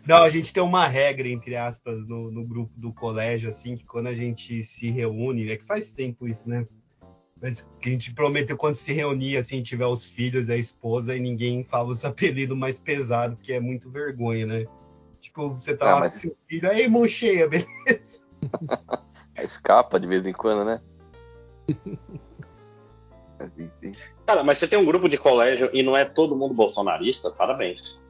Não, 0.08 0.22
a 0.22 0.30
gente 0.30 0.54
tem 0.54 0.62
uma 0.62 0.86
regra, 0.88 1.28
entre 1.28 1.54
aspas, 1.54 2.06
no, 2.08 2.30
no 2.30 2.42
grupo 2.42 2.72
do 2.74 2.90
colégio, 2.94 3.50
assim, 3.50 3.76
que 3.76 3.84
quando 3.84 4.06
a 4.06 4.14
gente 4.14 4.62
se 4.62 4.90
reúne, 4.90 5.50
é 5.52 5.56
que 5.58 5.66
faz 5.66 5.92
tempo 5.92 6.26
isso, 6.26 6.48
né? 6.48 6.66
Mas 7.40 7.68
que 7.78 7.90
a 7.90 7.92
gente 7.92 8.14
prometeu 8.14 8.56
quando 8.56 8.74
se 8.74 8.90
reunir, 8.94 9.36
assim, 9.36 9.62
tiver 9.62 9.84
os 9.86 10.08
filhos, 10.08 10.48
a 10.48 10.56
esposa, 10.56 11.14
e 11.14 11.20
ninguém 11.20 11.62
fala 11.62 11.90
os 11.90 12.02
apelidos 12.06 12.56
mais 12.56 12.78
pesados, 12.80 13.36
porque 13.36 13.52
é 13.52 13.60
muito 13.60 13.90
vergonha, 13.90 14.46
né? 14.46 14.66
Tipo, 15.20 15.50
você 15.50 15.76
tá 15.76 15.90
Ah, 15.90 15.94
lá 15.96 16.00
mas- 16.00 16.14
com 16.14 16.18
seu 16.20 16.36
filho, 16.48 16.70
aí, 16.70 16.88
mão 16.88 17.06
cheia, 17.06 17.46
beleza? 17.46 18.22
Escapa 19.36 20.00
de 20.00 20.06
vez 20.06 20.26
em 20.26 20.32
quando, 20.32 20.64
né? 20.64 20.80
Mas 23.38 23.56
enfim. 23.58 23.92
Cara, 24.26 24.42
mas 24.42 24.58
você 24.58 24.66
tem 24.66 24.76
um 24.76 24.84
grupo 24.84 25.08
de 25.08 25.16
colégio 25.16 25.70
e 25.72 25.80
não 25.80 25.96
é 25.96 26.04
todo 26.04 26.34
mundo 26.34 26.52
bolsonarista? 26.54 27.30
Parabéns. 27.30 28.02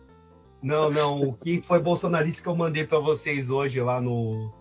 Não, 0.62 0.90
não, 0.90 1.20
o 1.22 1.32
que 1.36 1.62
foi 1.62 1.80
bolsonarista 1.80 2.42
que 2.42 2.48
eu 2.48 2.56
mandei 2.56 2.84
pra 2.84 2.98
vocês 2.98 3.48
hoje 3.48 3.80
lá 3.80 4.00
no, 4.00 4.52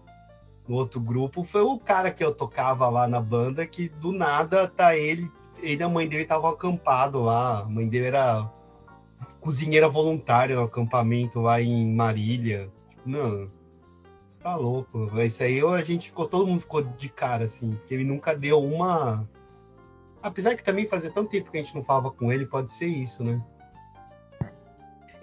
no 0.67 0.75
outro 0.75 0.99
grupo 0.99 1.43
foi 1.43 1.61
o 1.61 1.79
cara 1.79 2.11
que 2.11 2.23
eu 2.23 2.33
tocava 2.33 2.87
lá 2.89 3.07
na 3.07 3.19
banda, 3.19 3.65
que 3.65 3.89
do 3.89 4.11
nada 4.11 4.67
tá 4.67 4.95
ele, 4.95 5.31
ele 5.59 5.81
e 5.81 5.83
a 5.83 5.89
mãe 5.89 6.07
dele 6.07 6.23
estavam 6.23 6.49
acampado 6.51 7.23
lá, 7.23 7.61
a 7.61 7.65
mãe 7.65 7.87
dele 7.87 8.07
era 8.07 8.51
cozinheira 9.39 9.87
voluntária 9.89 10.55
no 10.55 10.63
acampamento 10.63 11.41
lá 11.41 11.61
em 11.61 11.93
Marília. 11.95 12.71
Tipo, 12.89 13.09
não, 13.09 13.49
você 14.27 14.39
tá 14.39 14.55
louco. 14.55 15.09
Isso 15.21 15.41
aí 15.41 15.61
a 15.61 15.81
gente 15.81 16.09
ficou, 16.09 16.27
todo 16.27 16.47
mundo 16.47 16.61
ficou 16.61 16.83
de 16.83 17.09
cara, 17.09 17.45
assim, 17.45 17.71
porque 17.71 17.93
ele 17.93 18.03
nunca 18.03 18.35
deu 18.35 18.61
uma. 18.61 19.27
Apesar 20.21 20.55
que 20.55 20.63
também 20.63 20.85
fazia 20.85 21.11
tanto 21.11 21.29
tempo 21.29 21.49
que 21.49 21.57
a 21.57 21.63
gente 21.63 21.75
não 21.75 21.83
falava 21.83 22.11
com 22.11 22.31
ele, 22.31 22.45
pode 22.45 22.71
ser 22.71 22.87
isso, 22.87 23.23
né? 23.23 23.41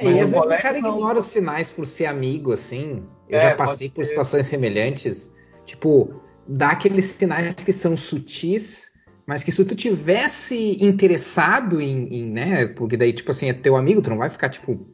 É, 0.04 0.12
Mas 0.12 0.16
e 0.16 0.20
o 0.20 0.24
às 0.24 0.30
vezes 0.30 0.46
o 0.46 0.62
cara 0.62 0.80
não. 0.80 0.90
ignora 0.90 1.18
os 1.18 1.26
sinais 1.26 1.70
por 1.70 1.86
ser 1.86 2.06
amigo, 2.06 2.52
assim. 2.52 3.02
Eu 3.28 3.38
É, 3.38 3.50
já 3.50 3.56
passei 3.56 3.88
por 3.90 4.04
ser. 4.04 4.10
situações 4.10 4.46
semelhantes. 4.46 5.32
Tipo, 5.64 6.20
dá 6.46 6.70
aqueles 6.70 7.06
sinais 7.06 7.54
que 7.54 7.72
são 7.72 7.96
sutis, 7.96 8.90
mas 9.26 9.42
que 9.42 9.50
se 9.50 9.64
tu 9.64 9.74
tivesse 9.74 10.76
interessado 10.84 11.80
em, 11.80 12.06
em, 12.14 12.30
né? 12.30 12.66
Porque 12.66 12.96
daí, 12.96 13.12
tipo 13.12 13.30
assim, 13.30 13.48
é 13.48 13.54
teu 13.54 13.76
amigo, 13.76 14.02
tu 14.02 14.10
não 14.10 14.18
vai 14.18 14.28
ficar, 14.30 14.48
tipo, 14.50 14.86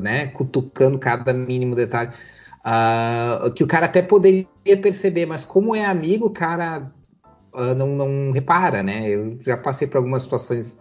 né, 0.00 0.28
cutucando 0.28 0.98
cada 0.98 1.32
mínimo 1.32 1.74
detalhe. 1.74 2.12
Ah, 2.64 3.52
que 3.54 3.62
o 3.62 3.66
cara 3.66 3.86
até 3.86 4.00
poderia 4.00 4.46
perceber, 4.80 5.26
mas 5.26 5.44
como 5.44 5.74
é 5.74 5.84
amigo, 5.84 6.26
o 6.26 6.30
cara 6.30 6.90
ah, 7.52 7.74
não, 7.74 7.88
não 7.88 8.32
repara, 8.32 8.82
né? 8.82 9.08
Eu 9.10 9.38
já 9.40 9.56
passei 9.56 9.86
por 9.86 9.98
algumas 9.98 10.22
situações 10.22 10.80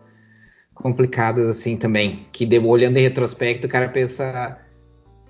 complicadas 0.73 1.47
assim 1.47 1.77
também, 1.77 2.25
que 2.31 2.45
deu, 2.45 2.67
olhando 2.67 2.97
em 2.97 3.01
retrospecto, 3.01 3.67
o 3.67 3.69
cara 3.69 3.89
pensa, 3.89 4.59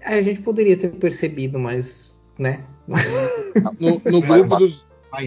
"Ah, 0.03 0.15
a 0.15 0.21
gente 0.21 0.41
poderia 0.41 0.77
ter 0.77 0.89
percebido, 0.89 1.59
mas, 1.59 2.21
né? 2.37 2.63
No, 3.79 4.01
no 4.03 4.21
grupo 4.21 4.57
dos, 4.57 4.83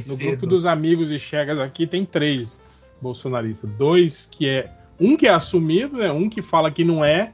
no 0.09 0.17
grupo 0.17 0.47
dos 0.47 0.67
amigos 0.67 1.13
e 1.13 1.19
chegas 1.19 1.59
aqui 1.59 1.87
tem 1.87 2.05
três 2.05 2.61
bolsonaristas. 3.01 3.71
Dois 3.71 4.29
que 4.31 4.49
é. 4.49 4.71
Um 4.99 5.17
que 5.17 5.27
é 5.27 5.31
assumido, 5.31 5.99
né? 5.99 6.11
Um 6.11 6.29
que 6.29 6.43
fala 6.43 6.71
que 6.71 6.83
não 6.83 7.05
é, 7.05 7.33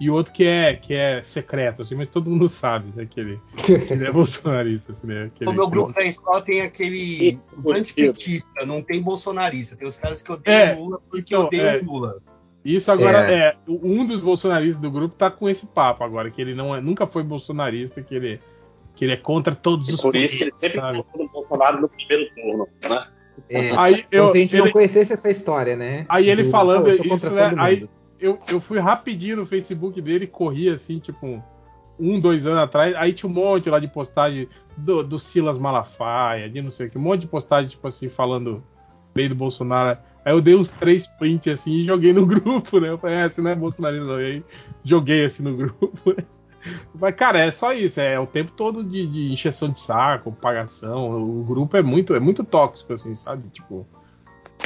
e 0.00 0.10
outro 0.10 0.32
que 0.32 0.44
é, 0.44 0.74
que 0.74 0.94
é 0.94 1.22
secreto, 1.22 1.82
assim, 1.82 1.94
mas 1.94 2.08
todo 2.08 2.28
mundo 2.30 2.48
sabe 2.48 2.92
né, 2.94 3.06
que, 3.08 3.18
ele, 3.20 3.40
que 3.56 3.72
ele 3.92 4.06
é 4.06 4.10
bolsonarista. 4.12 4.92
Assim, 4.92 5.06
né, 5.06 5.30
que 5.34 5.44
No 5.44 5.50
ele- 5.52 5.58
meu 5.58 5.68
grupo 5.68 5.92
da 5.92 6.02
escola 6.04 6.42
tem 6.42 6.60
aquele 6.62 7.38
os 7.64 7.70
antipetistas, 7.72 8.66
não 8.66 8.82
tem 8.82 9.00
bolsonarista. 9.02 9.76
Tem 9.76 9.86
os 9.88 9.96
caras 9.96 10.22
que 10.22 10.30
odeiam 10.32 10.58
É, 10.60 10.74
Lula 10.74 11.00
porque 11.10 11.34
então, 11.34 11.46
odeiam 11.46 11.66
é. 11.66 11.78
Lula. 11.78 12.16
Isso 12.64 12.90
agora 12.90 13.30
É. 13.30 13.34
é. 13.48 13.56
Um 13.68 14.06
dos 14.06 14.20
bolsonaristas 14.20 14.80
do 14.80 14.90
grupo 14.90 15.14
tá 15.14 15.30
com 15.30 15.48
esse 15.48 15.66
papo 15.66 16.02
agora, 16.02 16.30
que 16.30 16.40
ele 16.40 16.54
não 16.54 16.74
é, 16.74 16.80
nunca 16.80 17.06
foi 17.06 17.22
bolsonarista, 17.22 18.00
que 18.02 18.14
ele, 18.14 18.40
que 18.94 19.04
ele 19.04 19.12
é 19.12 19.16
contra 19.16 19.54
todos 19.54 19.88
E 19.88 19.94
os 19.94 20.00
por 20.00 20.16
isso 20.16 20.36
que 20.38 20.44
ele 20.44 20.52
sempre 20.52 20.78
sabe? 20.80 21.04
no 21.16 21.28
Bolsonaro 21.28 21.80
no 21.80 21.88
primeiro 21.88 22.32
turno, 22.34 22.68
né? 22.88 23.06
É, 23.50 23.76
Aí 23.76 24.04
eu, 24.10 24.22
como 24.22 24.32
se 24.32 24.38
a 24.38 24.40
gente 24.40 24.56
não 24.56 24.64
ele- 24.66 24.72
conhecesse 24.72 25.12
essa 25.12 25.28
história, 25.30 25.76
né? 25.76 26.06
Aí 26.08 26.30
ele 26.30 26.44
Do, 26.44 26.50
falando 26.50 26.84
"Pô, 26.84 26.90
eu 26.90 27.16
isso, 27.16 27.30
né, 27.30 27.54
aí- 27.58 27.80
mundo." 27.80 27.90
Eu, 28.24 28.38
eu 28.48 28.58
fui 28.58 28.78
rapidinho 28.78 29.36
no 29.36 29.46
Facebook 29.46 30.00
dele, 30.00 30.26
corri 30.26 30.70
assim, 30.70 30.98
tipo, 30.98 31.42
um, 32.00 32.18
dois 32.18 32.46
anos 32.46 32.60
atrás, 32.60 32.94
aí 32.96 33.12
tinha 33.12 33.28
um 33.28 33.32
monte 33.32 33.68
lá 33.68 33.78
de 33.78 33.86
postagem 33.86 34.48
do, 34.76 35.02
do 35.02 35.18
Silas 35.18 35.58
Malafaia, 35.58 36.48
de 36.48 36.62
não 36.62 36.70
sei 36.70 36.86
o 36.86 36.90
que, 36.90 36.96
um 36.96 37.02
monte 37.02 37.20
de 37.20 37.26
postagem, 37.26 37.68
tipo 37.68 37.86
assim, 37.86 38.08
falando 38.08 38.64
bem 39.14 39.28
do 39.28 39.34
Bolsonaro. 39.34 39.98
Aí 40.24 40.32
eu 40.32 40.40
dei 40.40 40.54
uns 40.54 40.70
três 40.70 41.06
prints 41.06 41.52
assim 41.52 41.72
e 41.72 41.84
joguei 41.84 42.14
no 42.14 42.24
grupo, 42.26 42.80
né? 42.80 42.88
Eu 42.88 42.98
falei, 42.98 43.16
é, 43.16 43.28
você 43.28 43.42
não 43.42 43.50
é 43.50 43.54
bolsonarista 43.54 44.16
aí 44.16 44.42
joguei 44.82 45.26
assim 45.26 45.42
no 45.42 45.54
grupo, 45.54 46.14
né? 46.16 46.24
Mas, 46.98 47.14
cara, 47.14 47.40
é 47.40 47.50
só 47.50 47.74
isso, 47.74 48.00
é 48.00 48.18
o 48.18 48.26
tempo 48.26 48.52
todo 48.52 48.82
de, 48.82 49.06
de 49.06 49.34
de 49.34 49.78
saco, 49.78 50.32
pagação. 50.32 51.10
O 51.10 51.44
grupo 51.44 51.76
é 51.76 51.82
muito, 51.82 52.14
é 52.14 52.20
muito 52.20 52.42
tóxico, 52.42 52.94
assim, 52.94 53.14
sabe? 53.14 53.50
Tipo. 53.50 53.86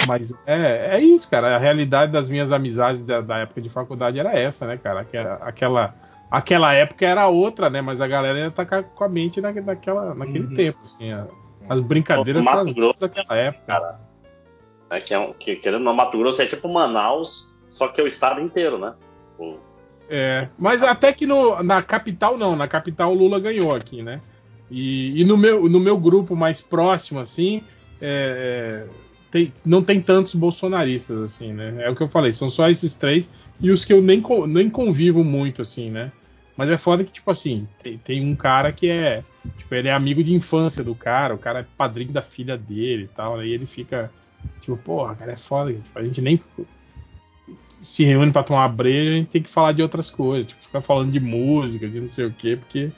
Mas 0.07 0.33
é, 0.47 0.97
é 0.97 1.01
isso, 1.01 1.29
cara. 1.29 1.55
A 1.57 1.59
realidade 1.59 2.13
das 2.13 2.29
minhas 2.29 2.53
amizades 2.53 3.05
da, 3.05 3.21
da 3.21 3.39
época 3.39 3.61
de 3.61 3.69
faculdade 3.69 4.19
era 4.19 4.33
essa, 4.39 4.67
né, 4.67 4.77
cara? 4.77 5.01
Aquela, 5.01 5.35
aquela, 5.35 5.95
aquela 6.31 6.75
época 6.75 7.07
era 7.07 7.27
outra, 7.29 7.69
né? 7.69 7.81
Mas 7.81 8.01
a 8.01 8.07
galera 8.07 8.39
ia 8.39 8.47
estar 8.49 8.65
com 8.67 9.05
a 9.05 9.09
mente 9.09 9.41
na, 9.41 9.53
naquela, 9.53 10.15
naquele 10.15 10.47
Uhum. 10.47 10.55
tempo, 10.55 10.79
assim. 10.83 11.13
a- 11.13 11.27
as 11.69 11.81
brincadeiras 11.81 12.45
são 12.45 12.55
Mato 12.55 12.69
as 12.69 12.75
Grosso 12.75 13.01
daquela 13.01 13.37
época. 13.37 13.65
Cara, 13.67 14.01
é 14.91 15.01
que, 15.01 15.13
é 15.13 15.19
um, 15.19 15.33
que 15.35 15.57
querendo 15.57 15.83
não, 15.85 15.93
Mato 15.95 16.17
Grosso 16.17 16.41
é 16.41 16.47
tipo 16.47 16.67
Manaus, 16.69 17.51
só 17.71 17.89
que 17.89 18.01
é 18.01 18.05
o 18.05 18.09
estado 18.09 18.41
inteiro, 18.41 18.79
né? 18.79 18.95
O- 19.39 19.57
É, 20.09 20.49
mas 20.59 20.83
até 20.83 21.13
que 21.13 21.27
no, 21.27 21.63
na 21.63 21.83
capital 21.83 22.39
não, 22.39 22.57
na 22.57 22.67
capital 22.67 23.13
o 23.13 23.15
Lula 23.15 23.39
ganhou 23.39 23.75
aqui, 23.75 24.03
né? 24.03 24.23
E, 24.71 25.21
e 25.21 25.25
no, 25.25 25.37
meu, 25.37 25.69
no 25.69 25.79
meu 25.81 25.99
grupo 25.99 26.35
mais 26.35 26.63
próximo, 26.63 27.21
assim, 27.21 27.63
é, 28.01 28.87
é, 28.87 29.08
tem- 29.31 29.53
não 29.65 29.83
tem 29.83 30.01
tantos 30.01 30.35
bolsonaristas, 30.35 31.19
assim, 31.23 31.53
né? 31.53 31.83
É 31.85 31.91
o 31.91 31.97
que 31.97 32.03
eu 32.03 32.09
falei, 32.09 32.33
são 32.33 32.49
só 32.49 32.69
esses 32.69 32.95
três 32.95 33.29
e 33.61 33.71
os 33.71 33.85
que 33.85 33.93
eu 33.93 34.01
nem, 34.01 34.23
nem 34.47 34.71
convivo 34.71 35.25
muito, 35.25 35.63
assim, 35.63 35.91
né? 35.91 36.13
Mas 36.57 36.71
é 36.71 36.77
foda 36.77 37.05
que, 37.05 37.13
tipo 37.13 37.31
assim, 37.31 37.69
tem, 37.81 37.99
tem 37.99 38.27
um 38.27 38.35
cara 38.35 38.73
que 38.73 38.89
é. 38.89 39.23
Tipo, 39.59 39.75
ele 39.77 39.89
é 39.89 39.93
amigo 39.93 40.25
de 40.25 40.35
infância 40.35 40.83
do 40.83 40.95
cara, 40.95 41.35
o 41.35 41.39
cara 41.39 41.61
é 41.61 41.67
padrinho 41.77 42.13
da 42.13 42.21
filha 42.21 42.59
dele 42.59 43.05
e 43.05 43.09
tal, 43.09 43.37
né? 43.39 43.47
E 43.47 43.53
ele 43.53 43.65
fica. 43.65 44.11
Tipo, 44.61 44.77
porra, 44.77 45.15
cara, 45.15 45.33
é 45.33 45.37
foda. 45.37 45.73
Tipo, 45.73 45.99
a 45.99 46.03
gente 46.03 46.21
nem 46.21 46.43
se 47.81 48.05
reúne 48.05 48.33
pra 48.33 48.43
tomar 48.43 48.69
breja, 48.69 49.11
a 49.11 49.15
gente 49.15 49.31
tem 49.31 49.43
que 49.43 49.49
falar 49.51 49.73
de 49.73 49.83
outras 49.83 50.11
coisas. 50.11 50.49
Tipo, 50.49 50.63
ficar 50.63 50.81
falando 50.81 51.13
de 51.13 51.21
música, 51.21 51.89
de 51.89 52.01
não 52.01 52.09
sei 52.09 52.27
o 52.27 52.33
quê, 52.33 52.57
porque 52.57 52.91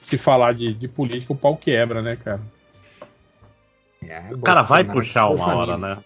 se 0.00 0.16
falar 0.16 0.54
de, 0.54 0.72
de 0.72 0.86
política, 0.86 1.32
o 1.32 1.36
pau 1.36 1.56
quebra, 1.56 2.00
né, 2.00 2.14
cara? 2.14 2.40
É, 4.06 4.34
O 4.34 4.38
cara 4.38 4.62
vai 4.62 4.84
puxar 4.84 5.28
uma 5.28 5.46
hora, 5.56 5.78
famílias. 5.78 5.80
né? 5.98 6.04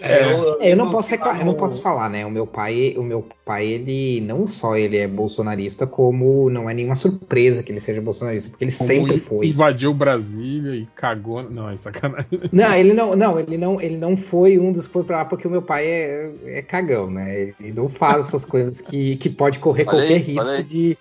É, 0.00 0.22
É, 0.22 0.32
eu 0.72 0.76
não 0.76 0.84
lembro 0.84 0.90
posso 0.92 1.10
reclamar, 1.10 1.40
eu 1.40 1.46
não 1.46 1.54
posso 1.54 1.82
falar, 1.82 2.08
né? 2.08 2.24
O 2.24 2.30
meu 2.30 2.46
pai, 2.46 2.94
o 2.96 3.02
meu 3.02 3.26
pai, 3.44 3.66
ele 3.66 4.20
não 4.20 4.46
só 4.46 4.76
ele 4.76 4.96
é 4.96 5.08
bolsonarista, 5.08 5.88
como 5.88 6.48
não 6.48 6.70
é 6.70 6.74
nenhuma 6.74 6.94
surpresa 6.94 7.64
que 7.64 7.72
ele 7.72 7.80
seja 7.80 8.00
bolsonarista, 8.00 8.48
porque 8.48 8.62
ele 8.64 8.70
Como 8.70 8.86
sempre 8.86 9.14
in- 9.16 9.18
foi. 9.18 9.48
Invadiu 9.48 9.92
Brasília 9.92 10.76
e 10.76 10.86
cagou. 10.94 11.42
Não, 11.50 11.68
é 11.68 11.76
sacanagem. 11.76 12.28
Não, 12.52 12.72
ele 12.74 12.92
não, 12.94 13.16
não, 13.16 13.40
ele 13.40 13.58
não, 13.58 13.80
ele 13.80 13.96
não 13.96 14.16
foi 14.16 14.56
um 14.56 14.70
dos 14.70 14.86
que 14.86 14.92
foi 14.92 15.02
pra 15.02 15.16
lá 15.18 15.24
porque 15.24 15.48
o 15.48 15.50
meu 15.50 15.62
pai 15.62 15.84
é, 15.86 16.30
é 16.44 16.62
cagão, 16.62 17.10
né? 17.10 17.52
Ele 17.58 17.72
não 17.72 17.88
faz 17.88 18.28
essas 18.28 18.44
coisas 18.44 18.80
que, 18.80 19.16
que 19.16 19.28
pode 19.28 19.58
correr 19.58 19.82
Olha 19.88 19.90
qualquer 19.98 20.14
aí, 20.14 20.18
risco 20.20 20.62
de, 20.62 20.96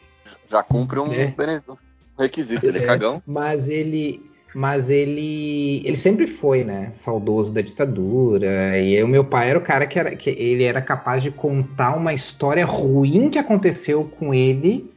Já 0.49 0.63
cumpre 0.63 0.97
um 0.99 1.13
É. 1.13 1.35
um 1.69 2.23
requisito, 2.23 2.65
ele 2.65 2.79
é 2.79 2.83
É. 2.83 2.85
cagão. 2.87 3.21
Mas 3.27 3.69
ele, 3.69 4.25
mas 4.57 4.89
ele, 4.89 5.83
ele 5.85 5.95
sempre 5.95 6.25
foi, 6.25 6.63
né, 6.63 6.89
saudoso 6.91 7.53
da 7.53 7.61
ditadura. 7.61 8.79
E 8.79 9.03
o 9.03 9.07
meu 9.07 9.23
pai 9.23 9.51
era 9.51 9.59
o 9.59 9.61
cara 9.61 9.85
que 9.85 9.99
era, 9.99 10.15
que 10.15 10.31
ele 10.31 10.63
era 10.63 10.81
capaz 10.81 11.21
de 11.21 11.29
contar 11.29 11.95
uma 11.95 12.11
história 12.11 12.65
ruim 12.65 13.29
que 13.29 13.37
aconteceu 13.37 14.03
com 14.03 14.33
ele 14.33 14.91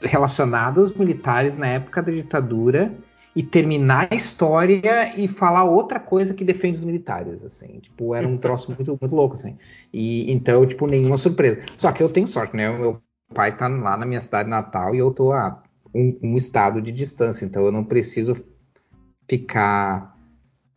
relacionada 0.00 0.80
aos 0.80 0.94
militares 0.94 1.56
na 1.56 1.66
época 1.66 2.00
da 2.00 2.12
ditadura 2.12 2.94
e 3.34 3.42
terminar 3.42 4.06
a 4.08 4.14
história 4.14 5.18
e 5.20 5.26
falar 5.26 5.64
outra 5.64 5.98
coisa 5.98 6.32
que 6.32 6.44
defende 6.44 6.78
os 6.78 6.84
militares, 6.84 7.44
assim. 7.44 7.80
Tipo, 7.80 8.14
era 8.14 8.28
um 8.28 8.38
troço 8.38 8.68
muito, 8.70 8.96
muito 9.00 9.16
louco, 9.16 9.34
assim. 9.34 9.58
E 9.92 10.32
então, 10.32 10.64
tipo, 10.64 10.86
nenhuma 10.86 11.18
surpresa. 11.18 11.60
Só 11.76 11.90
que 11.90 12.04
eu 12.04 12.08
tenho 12.08 12.28
sorte, 12.28 12.56
né? 12.56 12.70
Meu 12.78 13.02
pai 13.34 13.56
tá 13.56 13.66
lá 13.66 13.96
na 13.96 14.06
minha 14.06 14.20
cidade 14.20 14.48
natal 14.48 14.94
e 14.94 14.98
eu 14.98 15.10
tô 15.10 15.32
a 15.32 15.60
um, 15.92 16.16
um 16.22 16.36
estado 16.36 16.80
de 16.80 16.92
distância, 16.92 17.44
então 17.44 17.64
eu 17.64 17.72
não 17.72 17.82
preciso 17.82 18.36
ficar. 19.28 20.16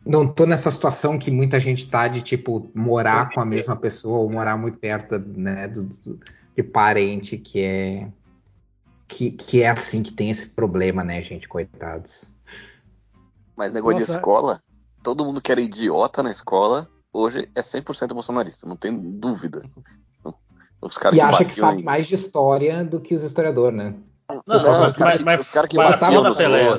Não 0.05 0.27
tô 0.27 0.45
nessa 0.45 0.71
situação 0.71 1.19
que 1.19 1.29
muita 1.29 1.59
gente 1.59 1.89
tá 1.89 2.07
de 2.07 2.21
tipo 2.21 2.71
morar 2.73 3.31
com 3.33 3.41
a 3.41 3.45
mesma 3.45 3.75
pessoa 3.75 4.19
ou 4.19 4.29
morar 4.29 4.57
muito 4.57 4.77
perto 4.79 5.19
né, 5.19 5.67
do, 5.67 5.83
do- 5.83 6.19
de 6.55 6.63
parente 6.63 7.37
que 7.37 7.61
é 7.61 8.07
que, 9.07 9.31
que 9.31 9.61
é 9.63 9.69
assim 9.69 10.03
que 10.03 10.13
tem 10.13 10.29
esse 10.29 10.47
problema, 10.49 11.03
né, 11.03 11.21
gente, 11.23 11.47
coitados. 11.47 12.33
Mas 13.57 13.73
negócio 13.73 13.97
de 13.97 14.01
Nossa. 14.03 14.15
escola, 14.15 14.61
todo 15.03 15.25
mundo 15.25 15.41
que 15.41 15.51
era 15.51 15.59
idiota 15.59 16.21
na 16.23 16.29
escola, 16.31 16.87
hoje 17.11 17.49
é 17.55 17.59
100% 17.61 18.13
bolsonarista, 18.13 18.67
não 18.67 18.75
tem 18.75 18.95
dúvida. 18.95 19.63
Os 20.81 20.97
caras 20.97 21.17
E 21.17 21.19
que 21.19 21.25
acha 21.25 21.43
que 21.43 21.53
sabe 21.53 21.81
em- 21.81 21.83
mais 21.83 22.07
de 22.07 22.15
história 22.15 22.85
do 22.85 23.01
que 23.01 23.13
os 23.13 23.23
historiadores, 23.23 23.77
né? 23.77 23.95
Não, 24.47 24.55
os 24.87 24.95
caras 24.95 25.17
que, 25.17 25.23
mas- 25.23 25.41
os 25.41 25.47
cara 25.49 25.67
que 25.67 25.75
mas 25.75 25.99
batiam 25.99 26.23
nos 26.23 26.37
Pelé? 26.37 26.77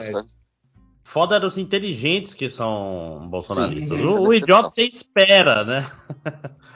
Foda 1.10 1.34
eram 1.34 1.48
os 1.48 1.58
inteligentes 1.58 2.34
que 2.34 2.48
são 2.48 3.26
bolsonaristas. 3.28 3.98
Sim, 3.98 4.04
o, 4.04 4.16
é 4.16 4.28
o 4.28 4.32
idiota 4.32 4.70
você 4.70 4.84
espera, 4.84 5.64
né? 5.64 5.90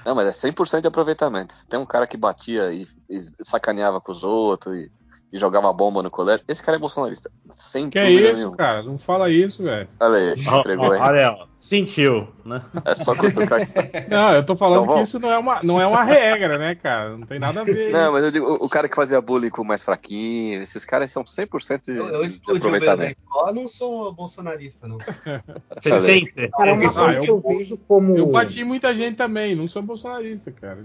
Não, 0.05 0.13
mas 0.13 0.45
é 0.45 0.51
100% 0.51 0.81
de 0.81 0.89
aproveitamento. 0.89 1.53
Se 1.53 1.65
tem 1.65 1.79
um 1.79 1.87
cara 1.87 2.05
que 2.05 2.17
batia 2.17 2.73
e, 2.73 2.85
e 3.09 3.21
sacaneava 3.45 4.01
com 4.01 4.11
os 4.11 4.25
outros 4.25 4.75
e, 4.75 4.91
e 5.35 5.39
jogava 5.39 5.73
bomba 5.73 6.01
no 6.01 6.13
colégio, 6.13 6.45
esse 6.47 6.63
cara 6.63 6.77
é 6.77 6.81
bolsonarista. 6.81 7.29
Sem 7.51 7.91
Que 7.91 7.99
é 7.99 8.07
dúvida 8.07 8.29
isso, 8.29 8.37
nenhuma. 8.39 8.57
cara? 8.57 8.85
Não 8.85 8.97
fala 8.97 9.29
isso, 9.29 9.65
velho. 9.65 9.89
Olha 9.99 10.17
aí, 10.17 10.41
entregou 10.61 10.93
aí. 10.93 11.01
olha, 11.01 11.33
ó, 11.33 11.47
sentiu, 11.57 12.29
né? 12.45 12.63
É 12.85 12.95
só 12.95 13.17
cutucar 13.17 13.59
que 13.59 13.67
sai. 13.67 13.91
Não, 14.09 14.33
eu 14.33 14.47
tô 14.47 14.55
falando 14.55 14.83
Então, 14.85 14.87
que 14.87 14.93
vamos. 14.95 15.09
isso 15.09 15.19
não 15.19 15.33
é, 15.33 15.37
uma, 15.37 15.61
não 15.65 15.81
é 15.81 15.87
uma 15.89 16.05
regra, 16.05 16.57
né, 16.57 16.77
cara? 16.77 17.17
Não 17.17 17.27
tem 17.27 17.41
nada 17.41 17.63
a 17.63 17.65
ver. 17.65 17.91
Não, 17.91 18.13
mas 18.13 18.23
eu 18.23 18.31
digo, 18.31 18.47
o 18.47 18.65
o 18.67 18.69
cara 18.69 18.89
que 18.89 18.95
fazia 18.95 19.21
bullying 19.21 19.51
com 19.51 19.63
o 19.63 19.65
mais 19.65 19.83
fraquinho, 19.83 20.63
esses 20.63 20.85
caras 20.85 21.11
são 21.11 21.25
100% 21.25 21.81
de, 21.85 21.97
Eu, 21.97 22.07
eu 22.07 22.21
de 22.21 22.27
explodi 22.29 22.61
o 22.61 22.71
beiro 22.71 22.85
da 22.87 22.93
aproveitamento. 22.93 23.19
escola, 23.21 23.53
não 23.53 23.67
sou 23.67 24.13
bolsonarista, 24.13 24.87
não. 24.87 24.99
Você? 25.83 26.49
Cara, 26.53 26.71
é 26.71 26.73
uma 26.73 26.87
Ah, 26.89 26.93
coisa 26.93 27.13
eu- 27.19 27.23
que 27.23 27.31
eu 27.31 27.41
vejo 27.59 27.77
como. 27.89 28.17
Eu 28.17 28.27
bati 28.27 28.63
muita 28.63 28.95
gente 28.95 29.17
também, 29.17 29.57
não 29.57 29.67
sou 29.67 29.83
bolsonarista, 29.83 30.53
cara. 30.53 30.79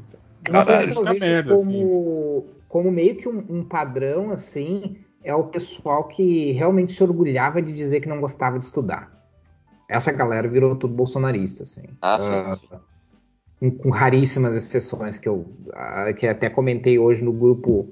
É 0.47 0.51
uma 0.51 0.65
coisa 0.65 0.81
Caralho, 0.81 0.91
que 0.93 0.97
eu 0.97 1.03
vejo 1.05 1.19
merda, 1.25 1.53
assim. 1.53 2.43
Como, 2.69 2.91
meio 2.91 3.17
que 3.17 3.27
um, 3.27 3.43
um 3.49 3.63
padrão, 3.65 4.31
assim, 4.31 4.97
é 5.23 5.35
o 5.35 5.45
pessoal 5.45 6.07
que 6.07 6.51
realmente 6.53 6.93
se 6.93 7.03
orgulhava 7.03 7.61
de 7.61 7.73
dizer 7.73 7.99
que 7.99 8.07
não 8.07 8.21
gostava 8.21 8.57
de 8.57 8.63
estudar. 8.63 9.11
Essa 9.89 10.11
galera 10.11 10.47
virou 10.47 10.75
tudo 10.75 10.93
bolsonarista, 10.93 11.63
assim. 11.63 11.83
Ah, 12.01 12.17
sim, 12.17 12.31
Ah, 12.31 12.53
sim. 12.53 12.67
com, 13.59 13.71
com 13.71 13.89
raríssimas 13.89 14.55
exceções 14.55 15.17
que 15.17 15.27
eu 15.27 15.45
ah, 15.73 16.13
que 16.13 16.27
até 16.27 16.49
comentei 16.49 16.97
hoje 16.99 17.23
no 17.23 17.33
grupo 17.33 17.89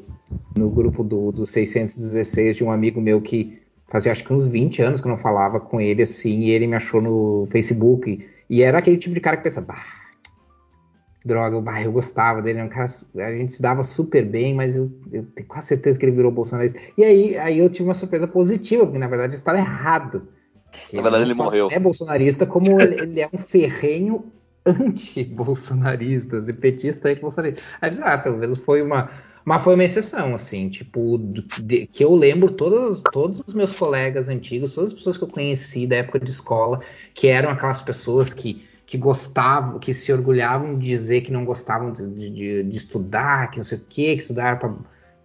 no 0.56 0.69
grupo 0.69 1.03
do, 1.03 1.31
do 1.31 1.45
616 1.45 2.57
de 2.57 2.64
um 2.64 2.72
amigo 2.72 3.01
meu 3.01 3.22
que 3.22 3.61
fazia 3.88 4.11
acho 4.11 4.23
que 4.23 4.33
uns 4.33 4.47
20 4.47 4.81
anos 4.81 5.01
que 5.01 5.07
eu 5.07 5.11
não 5.11 5.17
falava 5.17 5.59
com 5.59 5.80
ele 5.81 6.03
assim 6.03 6.39
e 6.41 6.51
ele 6.51 6.67
me 6.67 6.75
achou 6.75 7.01
no 7.01 7.47
Facebook 7.49 8.25
e 8.49 8.61
era 8.61 8.77
aquele 8.77 8.97
tipo 8.97 9.15
de 9.15 9.22
cara 9.22 9.38
que 9.38 9.43
pensa 9.43 9.61
bah, 9.61 9.83
droga, 11.27 11.61
bah, 11.61 11.81
eu 11.83 11.91
gostava 11.91 12.41
dele, 12.41 12.59
é 12.59 12.64
um 12.64 12.69
cara, 12.69 12.88
a 13.17 13.31
gente 13.35 13.53
se 13.53 13.61
dava 13.61 13.83
super 13.83 14.25
bem, 14.25 14.56
mas 14.56 14.75
eu, 14.75 14.89
eu 15.11 15.25
tenho 15.35 15.47
quase 15.47 15.67
certeza 15.67 15.99
que 15.99 16.06
ele 16.06 16.15
virou 16.15 16.31
bolsonarista. 16.31 16.80
E 16.97 17.03
aí, 17.03 17.38
aí 17.38 17.59
eu 17.59 17.69
tive 17.69 17.88
uma 17.88 17.93
surpresa 17.93 18.27
positiva, 18.27 18.85
porque 18.85 18.97
na 18.97 19.07
verdade 19.07 19.33
eu 19.33 19.38
estava 19.38 19.57
errado. 19.57 20.27
Na 20.93 21.01
verdade, 21.01 21.23
ele 21.25 21.35
só 21.35 21.43
morreu. 21.45 21.69
É 21.72 21.80
bolsonarista, 21.80 22.45
como 22.45 22.81
ele, 22.81 22.95
ele 22.95 23.22
é 23.22 23.30
um 23.31 23.38
ferrenho 23.38 24.31
anti-bolsonarista, 24.65 26.43
e 26.47 26.53
petista 26.53 27.09
anti-bolsonarista. 27.09 27.61
Aí 27.81 27.91
ah, 28.03 28.17
pelo 28.17 28.38
menos 28.38 28.57
foi 28.59 28.81
uma. 28.81 29.09
Mas 29.45 29.64
foi 29.64 29.75
uma 29.75 29.83
exceção, 29.85 30.35
assim, 30.35 30.67
tipo, 30.67 31.17
de- 31.17 31.88
que 31.88 32.03
eu 32.03 32.14
lembro 32.14 32.51
todos, 32.51 33.01
todos 33.14 33.41
os 33.47 33.53
meus 33.53 33.72
colegas 33.72 34.27
antigos, 34.27 34.73
todas 34.73 34.91
as 34.91 34.97
pessoas 34.97 35.17
que 35.17 35.23
eu 35.23 35.30
conheci 35.30 35.88
da 35.88 35.95
época 35.95 36.19
de 36.19 36.30
escola, 36.30 36.81
que 37.14 37.30
eram 37.30 37.49
aquelas 37.49 37.81
pessoas 37.81 38.33
que, 38.33 38.66
que 38.88 38.98
gostavam, 38.98 39.77
que 39.77 39.93
se 39.93 40.11
orgulhavam 40.11 40.80
de 40.80 40.88
dizer 40.88 41.22
que 41.22 41.32
não 41.32 41.45
gostavam 41.45 41.91
de, 41.91 42.07
de- 42.32 42.64
de 42.64 42.77
estudar, 42.77 43.51
que 43.51 43.57
não 43.57 43.64
sei 43.64 43.77
o 43.77 43.82
quê, 43.88 44.16
que 44.16 44.22
estudar 44.24 44.57
para 44.59 44.74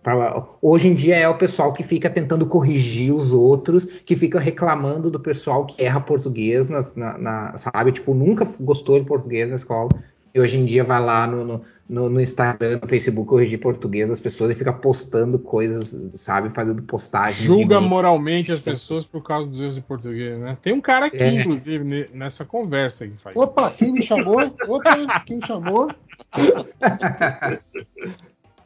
Pra- 0.03 0.45
Hoje 0.61 0.89
em 0.89 0.95
dia 0.95 1.15
é 1.17 1.29
o 1.29 1.39
pessoal 1.39 1.73
que 1.73 1.85
fica 1.85 2.11
tentando 2.11 2.45
corrigir 2.45 3.15
os 3.15 3.33
outros, 3.33 3.85
que 4.05 4.17
fica 4.17 4.41
reclamando 4.41 5.13
do 5.13 5.21
pessoal 5.21 5.65
que 5.65 5.81
erra 5.81 6.01
português, 6.01 6.69
nas- 6.69 6.97
na, 6.97 7.17
na- 7.17 7.57
sabe? 7.57 7.93
Tipo, 7.93 8.13
nunca 8.13 8.45
gostou 8.59 8.99
de 8.99 9.07
português 9.07 9.49
na 9.49 9.55
escola. 9.55 9.89
E 10.35 10.41
hoje 10.41 10.57
em 10.57 10.65
dia 10.65 10.83
vai 10.83 10.99
lá 11.05 11.27
no, 11.27 11.45
no, 11.45 11.65
no- 11.89 12.09
no 12.09 12.21
Instagram, 12.21 12.79
no 12.81 12.89
Facebook, 12.89 13.29
corrigir 13.29 13.61
português 13.61 14.09
das 14.09 14.19
pessoas 14.19 14.51
e 14.51 14.55
fica 14.55 14.73
postando 14.73 15.39
coisas, 15.39 15.95
sabe? 16.15 16.49
Fazendo 16.55 16.83
postagens. 16.83 17.45
Julga 17.45 17.81
moralmente 17.81 18.51
as 18.51 18.59
pessoas 18.61 19.05
por 19.05 19.23
causa 19.23 19.51
dos 19.51 19.61
erros 19.61 19.75
de 19.75 19.83
português, 19.83 20.39
né? 20.39 20.57
Tem 20.63 20.73
um 20.73 20.81
cara 20.81 21.07
aqui, 21.07 21.19
É. 21.19 21.29
inclusive, 21.41 21.85
ne- 21.85 22.09
nessa 22.15 22.45
conversa 22.47 23.07
que 23.07 23.17
faz. 23.19 23.37
Opa, 23.37 23.71
quem 23.71 23.93
me 23.93 24.03
chamou? 24.03 24.41
Opa, 24.69 25.21
quem 25.27 25.41
chamou? 25.45 25.91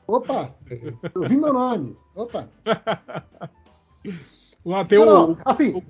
Opa, 0.06 0.54
eu 1.14 1.28
vi 1.28 1.36
meu 1.36 1.52
nome. 1.52 1.96
Opa. 2.14 2.48
Lá 4.64 4.84
tem 4.84 4.98
Não, 4.98 5.04
o, 5.06 5.28
não, 5.28 5.38
assim, 5.44 5.80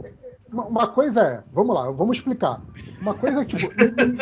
uma 0.50 0.86
coisa 0.88 1.20
é, 1.22 1.44
vamos 1.52 1.74
lá, 1.74 1.90
vamos 1.90 2.16
explicar. 2.16 2.64
Uma 3.00 3.14
coisa 3.14 3.42
é 3.42 3.44
tipo, 3.44 3.70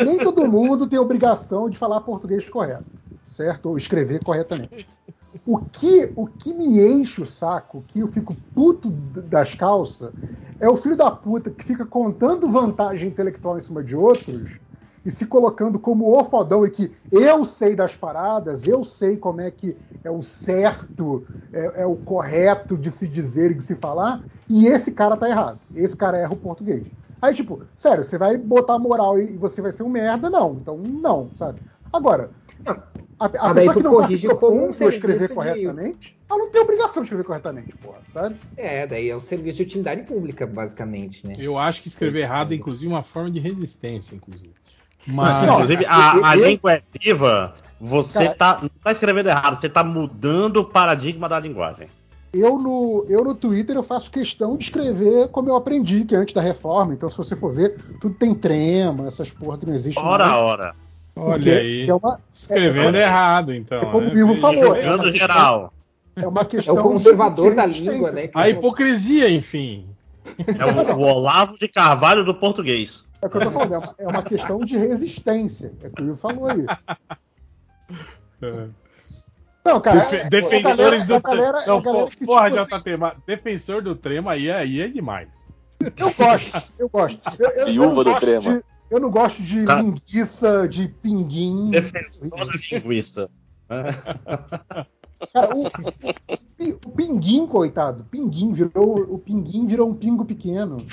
nem- 0.03 0.19
todo 0.19 0.47
mundo 0.47 0.87
tem 0.87 0.99
obrigação 0.99 1.69
de 1.69 1.77
falar 1.77 2.01
português 2.01 2.47
correto, 2.49 2.85
certo? 3.35 3.67
Ou 3.69 3.77
escrever 3.77 4.19
corretamente. 4.21 4.87
O 5.45 5.57
que, 5.59 6.11
o 6.15 6.27
que 6.27 6.53
me 6.53 6.81
enche 6.81 7.21
o 7.21 7.25
saco, 7.25 7.83
que 7.87 7.99
eu 7.99 8.07
fico 8.07 8.35
puto 8.53 8.89
das 8.89 9.53
calças, 9.53 10.13
é 10.59 10.67
o 10.69 10.77
filho 10.77 10.95
da 10.95 11.11
puta 11.11 11.51
que 11.51 11.63
fica 11.63 11.85
contando 11.85 12.49
vantagem 12.49 13.09
intelectual 13.09 13.57
em 13.57 13.61
cima 13.61 13.83
de 13.83 13.95
outros 13.95 14.59
e 15.05 15.11
se 15.11 15.25
colocando 15.27 15.79
como 15.79 16.07
o 16.19 16.23
fodão 16.23 16.65
e 16.65 16.71
que 16.71 16.95
eu 17.11 17.45
sei 17.45 17.75
das 17.75 17.95
paradas, 17.95 18.65
eu 18.67 18.83
sei 18.83 19.17
como 19.17 19.41
é 19.41 19.51
que 19.51 19.77
é 20.03 20.09
o 20.11 20.21
certo, 20.21 21.27
é, 21.51 21.83
é 21.83 21.85
o 21.85 21.95
correto 21.95 22.77
de 22.77 22.91
se 22.91 23.07
dizer 23.07 23.51
e 23.51 23.55
de 23.55 23.63
se 23.63 23.75
falar, 23.75 24.27
e 24.49 24.67
esse 24.67 24.91
cara 24.91 25.17
tá 25.17 25.29
errado. 25.29 25.59
Esse 25.73 25.95
cara 25.95 26.17
erra 26.17 26.33
o 26.33 26.37
português. 26.37 26.87
Aí, 27.21 27.33
tipo, 27.33 27.63
sério, 27.75 28.03
você 28.05 28.17
vai 28.17 28.37
botar 28.37 28.77
moral 28.77 29.19
e 29.19 29.33
e 29.33 29.37
você 29.37 29.61
vai 29.61 29.71
ser 29.71 29.83
um 29.83 29.89
merda? 29.89 30.29
Não. 30.29 30.57
Então, 30.59 30.77
não, 30.77 31.31
sabe? 31.35 31.59
Agora, 31.91 32.31
a, 33.19 33.25
a 33.25 33.49
Ah, 33.49 33.53
pessoa 33.53 33.75
que 33.75 33.83
não 33.83 33.95
tá 33.95 34.07
se 34.07 34.17
corrige 34.17 34.27
como 34.27 34.65
um 34.67 34.71
propondo 34.71 34.85
a 34.85 34.89
escrever 34.89 35.29
de- 35.29 35.33
corretamente, 35.33 36.19
ela 36.29 36.39
não 36.39 36.51
tem 36.51 36.61
obrigação 36.61 37.01
de 37.03 37.07
escrever 37.07 37.25
corretamente, 37.25 37.75
porra, 37.77 38.03
sabe? 38.07 38.39
É, 38.57 38.85
daí 38.87 39.09
é 39.09 39.15
o 39.15 39.19
serviço 39.19 39.57
de 39.57 39.63
utilidade 39.63 40.03
pública, 40.03 40.45
basicamente, 40.47 41.25
né? 41.27 41.35
Eu 41.37 41.57
acho 41.57 41.81
que 41.81 41.87
escrever 41.87 42.19
errado 42.21 42.51
é, 42.51 42.55
inclusive, 42.55 42.87
uma 42.87 43.03
forma 43.03 43.31
de 43.31 43.39
resistência, 43.39 44.15
inclusive. 44.15 44.53
Mas. 45.07 45.47
Não, 45.47 45.53
Inclusive, 45.55 45.85
a, 45.85 46.29
a 46.29 46.37
eu- 46.37 46.47
língua 46.47 46.73
é 46.73 46.81
viva, 46.99 47.53
você 47.79 48.25
Cara- 48.25 48.35
tá, 48.35 48.59
não 48.61 48.69
tá 48.83 48.91
escrevendo 48.91 49.27
errado, 49.29 49.55
você 49.59 49.69
tá 49.69 49.83
mudando 49.83 50.57
o 50.57 50.65
paradigma 50.65 51.29
da 51.29 51.39
linguagem. 51.39 51.87
eu 52.33 52.57
no, 52.57 53.05
eu 53.07 53.23
no 53.23 53.35
Twitter 53.35 53.75
eu 53.75 53.83
faço 53.83 54.09
questão 54.11 54.57
de 54.57 54.63
escrever 54.65 55.27
como 55.29 55.49
eu 55.49 55.55
aprendi, 55.55 56.03
que 56.05 56.15
é 56.15 56.17
antes 56.17 56.33
da 56.33 56.41
reforma. 56.41 56.93
Então, 56.93 57.09
se 57.09 57.17
você 57.17 57.35
for 57.35 57.53
ver, 57.53 57.77
tudo 58.01 58.15
tem 58.15 58.33
trema, 58.33 59.07
essas 59.07 59.29
porra 59.29 59.57
que 59.57 59.65
não 59.65 59.73
existem. 59.75 60.03
Ora, 60.03 60.25
mais. 60.25 60.37
ora. 60.37 60.75
Olha 61.17 61.35
Porque 61.35 61.49
aí. 61.51 61.89
É 61.89 61.93
uma, 61.93 62.19
Escrevendo 62.33 62.97
é, 62.97 63.01
errado, 63.03 63.53
então. 63.53 63.81
é 63.81 63.85
como 63.85 64.01
né? 64.07 64.13
o 64.13 64.17
Ivo 64.17 64.35
falou. 64.37 64.75
É 64.75 64.81
Jogando 64.81 65.05
uma, 65.05 65.13
geral. 65.13 65.73
é 66.15 66.27
uma 66.27 66.41
É 66.41 66.45
questão. 66.45 66.75
o 66.75 66.81
conservador 66.83 67.55
da 67.55 67.65
língua, 67.65 68.11
né? 68.11 68.29
A 68.33 68.49
hipocrisia, 68.49 69.29
enfim. 69.29 69.85
É 70.37 70.65
o, 70.91 70.97
o 70.97 71.01
Olavo 71.07 71.57
de 71.57 71.67
Carvalho 71.69 72.25
do 72.25 72.33
português. 72.35 73.05
É 73.25 73.27
o 73.27 73.29
que 73.31 73.37
eu 73.37 73.41
tô 73.41 73.51
falando, 73.51 73.73
é 73.73 73.77
uma, 73.79 73.95
é 73.97 74.07
uma 74.07 74.21
questão 74.23 74.59
de 74.59 74.77
resistência. 74.77 75.73
É 75.81 75.87
o 75.87 75.91
que 75.91 76.01
o 76.03 76.05
Ivo 76.09 76.17
falou 76.17 76.45
aí. 76.47 76.63
É. 78.41 78.67
Não, 79.65 79.81
cara. 79.81 79.99
Defe- 80.01 80.15
é- 80.17 80.19
é 80.19 80.25
a 80.25 80.29
defensores 80.29 80.77
galera- 80.77 81.05
do 81.05 81.15
a 81.15 81.19
galera, 81.19 81.57
é 81.63 81.67
Não, 81.67 81.81
po- 81.81 82.07
que, 82.11 82.25
porra, 82.25 82.49
tipo, 82.51 82.61
assim, 82.61 82.83
JT, 82.83 82.97
mas 82.97 83.13
defensor 83.25 83.81
do 83.81 83.95
trema 83.95 84.33
aí, 84.33 84.51
aí 84.51 84.79
é 84.81 84.87
demais. 84.87 85.29
Eu 85.97 86.13
gosto, 86.13 86.63
eu 86.77 86.87
gosto. 86.89 87.19
Eu, 87.39 87.49
eu- 87.49 87.55
eu 87.57 87.65
Viúva 87.65 87.87
não 87.87 87.95
do 87.95 88.03
gosto 88.11 88.19
trema. 88.21 88.41
de- 88.57 88.63
eu 88.91 88.99
não 88.99 89.09
gosto 89.09 89.41
de 89.41 89.65
Tá. 89.65 89.81
linguiça, 89.81 90.67
de 90.67 90.87
pinguim. 90.87 91.71
Defensor 91.71 92.29
da 92.29 92.45
linguiça. 92.71 93.29
Cara, 95.33 95.55
o, 95.55 95.63
o- 95.65 96.79
o 96.85 96.89
pinguim, 96.91 97.47
coitado, 97.47 98.03
pinguim 98.05 98.53
virou. 98.53 98.99
O 99.11 99.17
pinguim 99.17 99.65
virou 99.65 99.89
um 99.89 99.95
pingo 99.95 100.25
pequeno. 100.25 100.85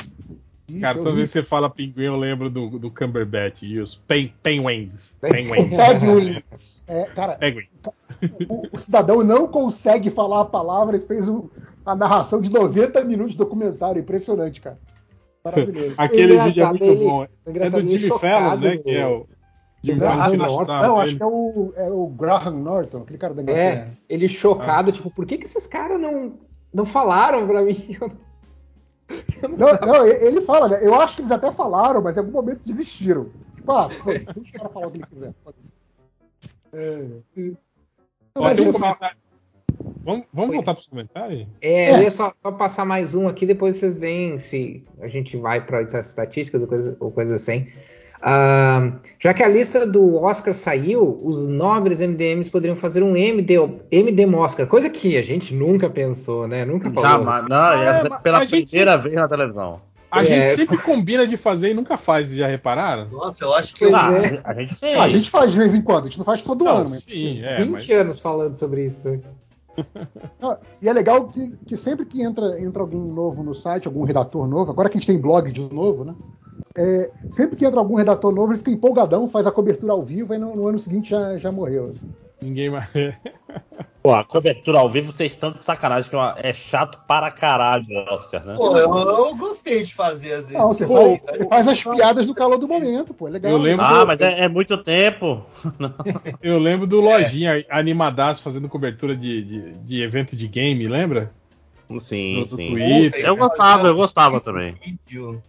Cara, 0.81 0.99
toda 0.99 1.13
vez 1.13 1.31
que 1.31 1.39
você 1.39 1.43
fala 1.43 1.69
pinguim, 1.71 2.05
eu 2.05 2.17
lembro 2.17 2.49
do, 2.51 2.79
do 2.79 2.91
Cumberbatch 2.91 3.63
e 3.63 3.79
os 3.79 3.95
pen, 3.95 4.33
penguins. 4.43 5.15
Pen- 5.21 5.31
Penguins. 5.31 5.69
Penguins. 6.01 6.85
É, 6.89 7.05
cara, 7.07 7.35
Penguins. 7.37 7.69
o, 8.49 8.77
o 8.77 8.79
cidadão 8.79 9.23
não 9.23 9.47
consegue 9.49 10.11
falar 10.11 10.41
a 10.43 10.45
palavra 10.45 10.97
e 10.97 11.01
fez 11.01 11.29
um- 11.29 11.49
a 11.85 11.95
narração 11.97 12.41
de 12.41 12.51
90 12.51 13.03
minutos 13.05 13.33
de 13.33 13.39
documentário. 13.39 14.01
Impressionante, 14.01 14.61
cara. 14.61 14.79
Maravilhoso. 15.45 15.95
Aquele 15.99 16.39
vídeo 16.41 16.65
é 16.65 16.69
muito 16.69 16.85
é 16.85 16.87
ele- 16.89 17.05
bom. 17.05 17.25
É 17.25 17.29
do 17.53 17.59
é 17.63 17.81
Jimmy 17.81 18.19
Fallon, 18.19 18.57
né? 18.57 18.77
Que 18.77 18.91
é 18.97 19.07
o. 19.07 19.27
Jimmy 19.83 19.99
Fallon 20.01 20.37
Norton. 20.37 20.73
Não, 20.83 20.97
acho 20.99 21.07
dele. 21.07 21.17
que 21.17 21.23
é 21.23 21.27
o, 21.27 21.73
é 21.77 21.91
o 21.91 22.07
Graham 22.07 22.53
Norton, 22.53 22.99
aquele 22.99 23.19
cara 23.19 23.35
da 23.35 23.41
É, 23.41 23.45
Inglaterra. 23.45 23.99
ele 24.09 24.29
chocado, 24.29 24.93
tipo, 24.93 25.11
por 25.11 25.27
que, 25.27 25.37
que 25.39 25.45
esses 25.45 25.67
caras 25.67 25.99
não, 26.01 26.35
não 26.73 26.87
falaram 26.87 27.45
pra 27.49 27.63
mim? 27.63 27.97
Não, 29.43 29.87
não, 29.87 30.07
ele 30.07 30.41
fala, 30.43 30.69
né? 30.69 30.79
Eu 30.83 30.95
acho 30.95 31.17
que 31.17 31.23
eles 31.23 31.31
até 31.33 31.51
falaram, 31.51 32.01
mas 32.03 32.17
em 32.17 32.21
algum 32.21 32.33
momento 32.33 32.61
desistiram. 32.65 33.29
Tipo, 33.55 33.73
ah, 33.73 33.89
deixa 33.89 34.31
o 34.31 34.53
cara 34.53 34.69
falar 34.69 34.87
o 34.87 34.91
que 34.91 34.99
ele 34.99 35.07
quiser. 35.07 35.35
É. 36.73 37.07
Mas 38.35 38.59
um 38.59 38.73
comentário. 38.73 39.17
Vamos, 40.05 40.27
vamos 40.33 40.51
Oi. 40.51 40.57
voltar 40.57 40.75
para 40.75 40.81
os 40.81 40.87
comentários? 40.87 41.47
É, 41.61 41.85
É. 41.85 41.97
eu 41.99 42.03
ia 42.03 42.11
só, 42.11 42.33
só 42.41 42.51
passar 42.53 42.85
mais 42.85 43.15
um 43.15 43.29
aqui, 43.29 43.47
depois 43.47 43.77
vocês 43.77 43.97
veem 43.97 44.39
se 44.39 44.85
a 45.01 45.09
gente 45.09 45.37
vai 45.37 45.65
para 45.65 45.81
outras 45.81 46.09
estatísticas 46.09 46.63
ou 46.63 46.69
coisa, 46.69 46.97
ou 46.99 47.11
coisa 47.11 47.35
assim. 47.37 47.69
Ah, 48.25 48.93
já 49.19 49.35
que 49.35 49.43
a 49.43 49.49
lista 49.49 49.85
do 49.85 50.15
Oscar 50.23 50.55
saiu, 50.55 51.21
os 51.25 51.49
nobres 51.49 51.99
MDMs 51.99 52.49
poderiam 52.49 52.77
fazer 52.77 53.03
um 53.03 53.17
MD, 53.17 53.55
MD 53.91 54.27
Oscar, 54.37 54.67
coisa 54.69 54.89
que 54.89 55.17
a 55.17 55.23
gente 55.23 55.53
nunca 55.53 55.91
pensou, 55.91 56.47
né? 56.47 56.65
Nunca 56.65 56.89
falou. 56.91 57.11
Jamais. 57.11 57.49
Não, 57.49 57.73
é, 57.73 58.01
É, 58.05 58.09
mas 58.09 58.23
pela 58.23 58.39
a 58.39 58.45
gente 58.45 58.69
primeira 58.69 58.97
vez 58.97 59.15
na 59.17 59.27
televisão. 59.29 59.81
A 60.09 60.23
É. 60.23 60.27
gente 60.27 60.57
sempre 60.57 60.79
combina 60.79 61.27
de 61.27 61.37
fazer 61.37 61.71
e 61.71 61.75
nunca 61.75 61.97
faz, 61.97 62.31
já 62.31 62.47
repararam? 62.47 63.09
Nossa, 63.11 63.45
eu 63.45 63.55
acho 63.55 63.75
que 63.75 63.85
eu. 63.87 63.97
Ah, 63.97 64.13
é. 64.13 64.41
a 64.45 64.55
gente 64.55 64.75
fez. 64.75 64.99
A 64.99 65.09
gente 65.09 65.29
faz 65.31 65.51
de 65.51 65.59
vez 65.59 65.75
em 65.75 65.83
quando, 65.83 66.03
a 66.05 66.09
gente 66.09 66.19
não 66.19 66.25
faz 66.25 66.43
todo 66.43 66.65
Não, 66.65 66.77
ano, 66.77 66.91
mas. 66.91 67.03
sim, 67.05 67.43
é, 67.43 67.57
20 67.57 67.71
mas 67.71 67.91
anos 67.91 68.21
falando 68.21 68.55
sobre 68.55 68.85
isso. 68.85 69.09
né? 69.09 69.21
Não, 70.41 70.59
E 70.83 70.89
é 70.89 70.93
legal 70.93 71.29
que, 71.29 71.57
que 71.67 71.77
sempre 71.77 72.05
que 72.05 72.23
entra, 72.23 72.61
entra 72.61 72.83
alguém 72.83 73.01
novo 73.01 73.43
no 73.43 73.55
site, 73.55 73.87
algum 73.89 74.05
redator 74.05 74.47
novo, 74.47 74.71
agora 74.71 74.89
que 74.91 74.99
a 74.99 75.01
gente 75.01 75.09
tem 75.09 75.19
blog 75.21 75.51
de 75.51 75.63
novo, 75.73 76.05
né? 76.05 76.15
É, 76.77 77.11
sempre 77.29 77.57
que 77.57 77.65
entra 77.67 77.79
algum 77.81 77.97
redator 77.97 78.33
novo, 78.35 78.53
ele 78.53 78.59
fica 78.59 78.71
empolgadão, 78.71 79.29
faz 79.29 79.47
a 79.47 79.53
cobertura 79.53 79.93
ao 79.93 80.03
vivo 80.03 80.33
e 80.35 80.39
no, 80.39 80.57
no 80.57 80.67
ano 80.67 80.79
seguinte 80.79 81.11
já, 81.11 81.37
já 81.37 81.53
morreu. 81.53 81.91
assim. 81.91 82.01
ninguém 82.41 82.71
mais. 82.71 82.89
Pô, 84.03 84.13
a 84.13 84.25
cobertura 84.25 84.79
ao 84.81 84.89
vivo, 84.89 85.13
vocês 85.13 85.33
estão 85.33 85.53
de 85.53 85.63
sacanagem, 85.63 86.11
que 86.11 86.17
é 86.17 86.51
é 86.51 86.53
chato 86.53 86.99
para 87.07 87.31
caralho 87.31 87.85
o 87.89 88.15
Oscar, 88.15 88.45
né? 88.45 88.57
Pô, 88.57 88.77
eu, 88.77 88.93
eu 88.97 89.37
gostei 89.37 89.85
de 89.85 89.95
fazer 89.95 90.33
às 90.33 90.49
vezes. 90.49 90.53
Não, 90.59 90.69
você 90.75 90.87
Pô, 90.87 90.97
faz, 90.97 91.21
você 91.21 91.49
faz 91.49 91.69
as 91.69 91.83
piadas 91.85 92.27
no 92.27 92.35
calor 92.35 92.59
do 92.59 92.67
momento, 92.67 93.15
pô, 93.15 93.29
é 93.29 93.31
legal. 93.31 93.53
Eu 93.53 93.59
lembro 93.59 93.85
Ah, 93.85 94.01
do- 94.01 94.07
mas 94.09 94.21
é, 94.21 94.41
é 94.41 94.49
muito 94.49 94.77
tempo. 94.79 95.47
Eu 96.43 96.59
lembro 96.59 96.85
do 96.87 97.01
Lojinha 97.01 97.65
animadaço 97.71 98.43
fazendo 98.43 98.69
cobertura 98.69 99.15
de, 99.15 99.43
de, 99.45 99.73
de 99.75 100.03
evento 100.03 100.35
de 100.35 100.49
game, 100.49 100.89
lembra? 100.89 101.31
Sim, 102.01 102.35
No- 102.35 102.41
no 102.41 102.47
sim. 102.49 102.67
Twitter. 102.71 103.25
Eu 103.25 103.37
gostava, 103.37 103.87
eu 103.87 103.95
gostava 103.95 104.41
também. 104.41 104.75
vídeo. 104.83 105.41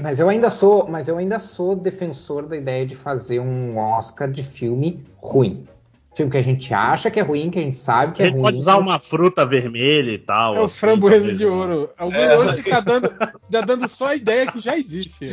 Mas 0.00 0.20
eu 0.20 0.28
ainda 0.28 0.48
sou, 0.48 0.86
mas 0.88 1.08
eu 1.08 1.18
ainda 1.18 1.38
sou 1.38 1.74
defensor 1.74 2.46
da 2.46 2.56
ideia 2.56 2.86
de 2.86 2.94
fazer 2.94 3.40
um 3.40 3.76
Oscar 3.76 4.30
de 4.30 4.42
filme 4.42 5.04
ruim. 5.16 5.66
Filme 6.14 6.30
que 6.32 6.38
a 6.38 6.42
gente 6.42 6.72
acha 6.72 7.10
que 7.10 7.18
é 7.20 7.22
ruim, 7.22 7.50
que 7.50 7.58
a 7.58 7.62
gente 7.62 7.76
sabe 7.76 8.12
que 8.12 8.22
A 8.22 8.26
é 8.26 8.28
gente 8.28 8.34
ruim. 8.36 8.44
pode 8.44 8.56
usar 8.58 8.76
mas- 8.76 8.86
uma 8.86 8.98
fruta 8.98 9.44
vermelha 9.44 10.10
e 10.12 10.18
tal. 10.18 10.56
É 10.56 10.60
o 10.60 10.64
assim, 10.64 10.74
framboesa 10.78 11.34
de 11.34 11.44
ouro. 11.44 11.90
O 12.00 12.12
É. 12.12 12.36
hoje 12.38 12.62
tá 12.62 12.80
dando, 12.80 13.08
tá 13.08 13.60
dando 13.60 13.88
só 13.88 14.08
a 14.08 14.16
ideia 14.16 14.50
que 14.50 14.60
já 14.60 14.76
existe. 14.78 15.28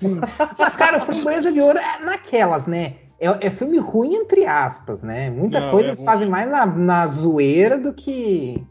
Mas, 0.58 0.76
cara, 0.76 0.98
o 0.98 1.00
Framboesa 1.00 1.50
de 1.52 1.60
Ouro 1.60 1.78
é 1.78 2.04
naquelas, 2.04 2.66
né? 2.66 2.94
É, 3.18 3.46
é 3.46 3.50
filme 3.50 3.78
ruim, 3.78 4.14
entre 4.14 4.46
aspas, 4.46 5.02
né? 5.02 5.28
Muita 5.30 5.60
Não, 5.60 5.70
coisa 5.70 5.88
é 5.88 5.90
eles 5.92 6.02
fazem 6.02 6.28
mais 6.28 6.50
na, 6.50 6.64
na 6.66 7.06
zoeira 7.06 7.78
do 7.78 7.92
que. 7.92 8.64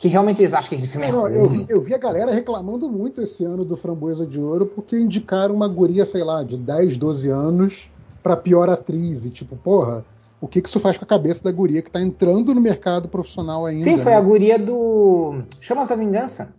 Que 0.00 0.08
realmente 0.08 0.40
eles 0.40 0.54
acham 0.54 0.70
que 0.70 0.74
aquele 0.76 0.88
filme 0.90 1.06
é 1.08 1.12
Não, 1.12 1.20
ruim. 1.22 1.34
eu, 1.34 1.48
vi, 1.48 1.66
eu 1.68 1.78
vi 1.80 1.92
a 1.94 1.98
galera 1.98 2.32
reclamando 2.32 2.88
muito 2.88 3.20
esse 3.20 3.44
ano 3.44 3.66
do 3.66 3.76
Framboesa 3.76 4.24
de 4.26 4.40
Ouro 4.40 4.64
porque 4.64 4.96
indicaram 4.98 5.54
uma 5.54 5.68
guria, 5.68 6.06
sei 6.06 6.24
lá, 6.24 6.42
de 6.42 6.56
10, 6.56 6.96
12 6.96 7.28
anos 7.28 7.90
pra 8.22 8.34
pior 8.34 8.70
atriz. 8.70 9.26
E 9.26 9.30
tipo, 9.30 9.56
porra, 9.56 10.02
o 10.40 10.48
que, 10.48 10.62
que 10.62 10.70
isso 10.70 10.80
faz 10.80 10.96
com 10.96 11.04
a 11.04 11.08
cabeça 11.08 11.44
da 11.44 11.52
guria 11.52 11.82
que 11.82 11.90
tá 11.90 12.00
entrando 12.00 12.54
no 12.54 12.62
mercado 12.62 13.08
profissional 13.10 13.66
ainda? 13.66 13.84
Sim, 13.84 13.98
foi 13.98 14.12
né? 14.12 14.16
a 14.16 14.20
guria 14.22 14.58
do. 14.58 15.42
Chamas 15.60 15.90
da 15.90 15.96
Vingança. 15.96 16.54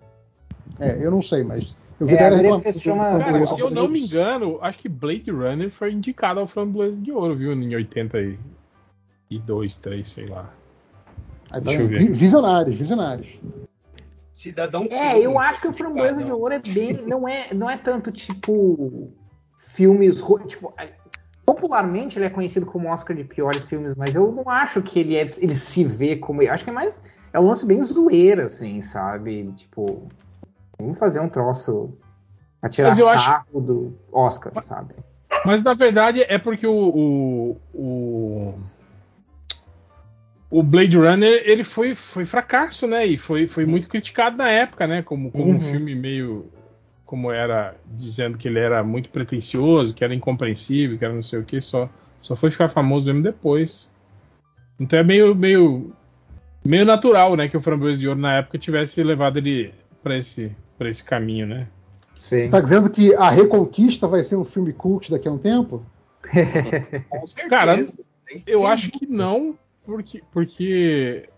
É, 0.79 1.03
eu 1.03 1.09
não 1.09 1.23
sei, 1.23 1.43
mas. 1.43 1.75
Eu 1.99 2.07
É, 2.09 2.13
a 2.13 2.17
galera 2.17 2.35
guria 2.37 2.55
que 2.57 2.61
fez 2.61 2.79
chama- 2.79 3.17
Cara, 3.17 3.43
se 3.47 3.59
eu 3.59 3.71
não 3.71 3.87
me 3.87 4.05
engano, 4.05 4.59
acho 4.61 4.77
que 4.77 4.87
Blade 4.87 5.31
Runner 5.31 5.71
foi 5.71 5.91
indicado 5.91 6.39
ao 6.39 6.45
framboesa 6.45 7.01
de 7.01 7.11
ouro, 7.11 7.35
viu? 7.35 7.53
Em 7.53 7.73
82, 7.75 9.75
3, 9.77 10.11
sei 10.11 10.27
lá. 10.27 10.47
Aí, 11.51 11.61
Deixa 11.61 11.81
eu 11.81 11.87
vendo? 11.87 11.99
ver. 11.99 12.07
Vi- 12.07 12.13
Visionários, 12.13 12.77
visionários. 12.77 13.27
Cidadão 14.33 14.87
É, 14.89 15.11
Kane, 15.11 15.23
eu 15.23 15.37
acho 15.37 15.61
que 15.61 15.67
o 15.67 15.73
Framboesa 15.73 16.23
de. 16.23 16.31
Ouro 16.31 16.53
é 16.53 16.59
bem. 16.59 17.05
Não 17.05 17.27
é, 17.27 17.53
não 17.53 17.69
é 17.69 17.77
tanto 17.77 18.11
tipo. 18.11 19.11
Filmes. 19.57 20.21
Tipo, 20.47 20.73
popularmente 21.45 22.17
ele 22.17 22.25
é 22.25 22.29
conhecido 22.29 22.65
como 22.65 22.89
Oscar 22.89 23.15
de 23.15 23.23
piores 23.23 23.65
filmes, 23.65 23.93
mas 23.95 24.15
eu 24.15 24.31
não 24.31 24.49
acho 24.49 24.81
que 24.81 24.99
ele, 24.99 25.15
é, 25.15 25.21
ele 25.39 25.55
se 25.55 25.83
vê 25.83 26.15
como. 26.15 26.41
Eu 26.41 26.51
acho 26.53 26.63
que 26.63 26.69
é 26.69 26.73
mais. 26.73 27.01
É 27.33 27.39
um 27.39 27.45
lance 27.47 27.65
bem 27.65 27.81
zoeira, 27.83 28.45
assim, 28.45 28.81
sabe? 28.81 29.51
Tipo. 29.55 30.07
Vamos 30.79 30.97
fazer 30.97 31.19
um 31.19 31.29
troço. 31.29 31.91
A 32.61 32.69
tirar 32.69 32.89
Mas 32.89 32.99
eu 32.99 33.09
acho- 33.09 33.23
sarro 33.25 33.61
do 33.61 33.93
Oscar, 34.11 34.63
sabe? 34.63 34.93
Mas 35.45 35.63
na 35.63 35.73
verdade 35.73 36.21
é 36.21 36.37
porque 36.37 36.67
o, 36.67 36.73
o, 36.73 37.57
o, 37.73 38.53
o 40.51 40.61
Blade 40.61 40.97
Runner 40.97 41.41
ele 41.45 41.63
foi, 41.63 41.95
foi 41.95 42.25
fracasso, 42.25 42.85
né? 42.85 43.05
E 43.05 43.17
foi, 43.17 43.47
foi 43.47 43.65
muito 43.65 43.87
criticado 43.87 44.35
na 44.37 44.49
época, 44.49 44.85
né? 44.85 45.01
Como, 45.01 45.31
como 45.31 45.45
um 45.45 45.53
Uhum. 45.53 45.59
filme 45.59 45.95
meio. 45.95 46.45
Como 47.05 47.31
era. 47.31 47.73
Dizendo 47.85 48.37
que 48.37 48.47
ele 48.47 48.59
era 48.59 48.83
muito 48.83 49.09
pretencioso, 49.09 49.95
que 49.95 50.03
era 50.03 50.13
incompreensível, 50.13 50.97
que 50.97 51.05
era 51.05 51.13
não 51.13 51.21
sei 51.21 51.39
o 51.39 51.43
que, 51.43 51.59
só, 51.61 51.89
só 52.19 52.35
foi 52.35 52.51
ficar 52.51 52.69
famoso 52.69 53.07
mesmo 53.07 53.23
depois. 53.23 53.89
Então 54.79 54.99
é 54.99 55.03
meio. 55.03 55.33
meio 55.33 55.93
meio 56.63 56.85
natural, 56.85 57.35
né? 57.35 57.47
Que 57.47 57.57
o 57.57 57.61
Framboesa 57.61 57.99
de 57.99 58.07
Ouro 58.07 58.19
na 58.19 58.35
época 58.37 58.57
tivesse 58.59 59.01
levado 59.01 59.37
ele 59.37 59.73
pra 60.03 60.15
esse, 60.15 60.51
pra 60.77 60.89
esse 60.89 61.03
caminho, 61.03 61.47
né? 61.47 61.67
Sim. 62.19 62.43
Você 62.45 62.49
tá 62.49 62.61
dizendo 62.61 62.89
que 62.89 63.15
a 63.15 63.31
Reconquista 63.31 64.07
vai 64.07 64.21
ser 64.21 64.35
um 64.35 64.45
filme 64.45 64.71
cult 64.71 65.09
daqui 65.09 65.27
a 65.27 65.31
um 65.31 65.39
tempo? 65.39 65.83
Cara, 67.49 67.79
Eu 68.45 68.67
acho 68.67 68.91
que 68.91 69.07
não, 69.07 69.57
porque. 69.85 70.21
Porque. 70.31 71.29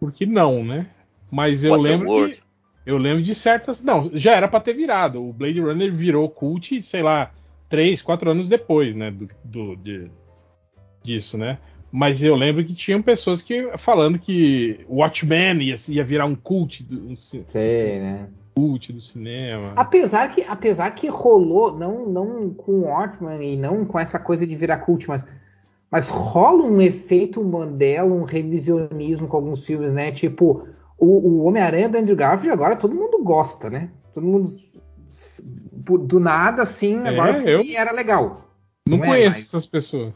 Porque 0.00 0.26
não, 0.26 0.64
né? 0.64 0.86
Mas 1.30 1.64
eu 1.64 1.74
lembro. 1.76 2.06
Waterworld. 2.08 2.34
De, 2.34 2.42
eu 2.86 2.98
lembro 2.98 3.22
de 3.22 3.34
certas. 3.34 3.82
Não, 3.82 4.10
já 4.12 4.32
era 4.34 4.48
pra 4.48 4.60
ter 4.60 4.74
virado. 4.74 5.22
O 5.26 5.32
Blade 5.32 5.60
Runner 5.60 5.92
virou 5.92 6.28
cult, 6.28 6.82
sei 6.82 7.02
lá, 7.02 7.30
três, 7.68 8.02
quatro 8.02 8.30
anos 8.30 8.48
depois, 8.48 8.94
né? 8.94 9.10
Do, 9.10 9.28
do- 9.44 9.76
de- 9.76 10.10
disso, 11.02 11.36
né? 11.38 11.58
Mas 11.90 12.22
eu 12.22 12.34
lembro 12.34 12.64
que 12.64 12.74
tinham 12.74 13.00
pessoas 13.00 13.40
que 13.40 13.70
falando 13.78 14.18
que 14.18 14.84
Watchmen 14.88 15.62
ia, 15.62 15.76
ia 15.88 16.04
virar 16.04 16.26
um 16.26 16.34
cult 16.34 16.82
do, 16.82 17.12
um 17.12 17.16
Sei, 17.16 18.00
né? 18.00 18.28
cult 18.54 18.92
do 18.92 19.00
cinema. 19.00 19.72
Apesar 19.76 20.28
que, 20.34 20.42
apesar 20.42 20.90
que 20.90 21.06
rolou, 21.08 21.78
não, 21.78 22.04
não 22.06 22.50
com 22.52 22.72
o 22.72 22.82
Watchmen 22.82 23.52
e 23.52 23.56
não 23.56 23.84
com 23.84 23.98
essa 23.98 24.18
coisa 24.18 24.44
de 24.46 24.56
virar 24.56 24.78
cult, 24.78 25.06
mas, 25.08 25.24
mas 25.94 26.08
rola 26.08 26.64
um 26.64 26.80
efeito 26.80 27.44
Mandela, 27.44 28.12
um 28.12 28.24
revisionismo 28.24 29.28
com 29.28 29.36
alguns 29.36 29.64
filmes, 29.64 29.92
né? 29.92 30.10
Tipo, 30.10 30.66
o, 30.98 31.06
o 31.06 31.44
Homem-Aranha 31.44 31.88
do 31.88 31.96
Andrew 31.96 32.16
Garfield 32.16 32.50
agora 32.50 32.74
todo 32.74 32.96
mundo 32.96 33.22
gosta, 33.22 33.70
né? 33.70 33.92
Todo 34.12 34.26
mundo 34.26 34.48
do 36.08 36.18
nada 36.18 36.62
assim, 36.62 37.00
É, 37.04 37.10
agora 37.10 37.38
o 37.38 37.42
filme 37.42 37.72
eu- 37.74 37.78
era 37.80 37.92
legal. 37.92 38.50
Não, 38.88 38.98
Não 38.98 39.04
é 39.04 39.08
conheço 39.08 39.30
mais. 39.30 39.44
essas 39.46 39.66
pessoas. 39.66 40.14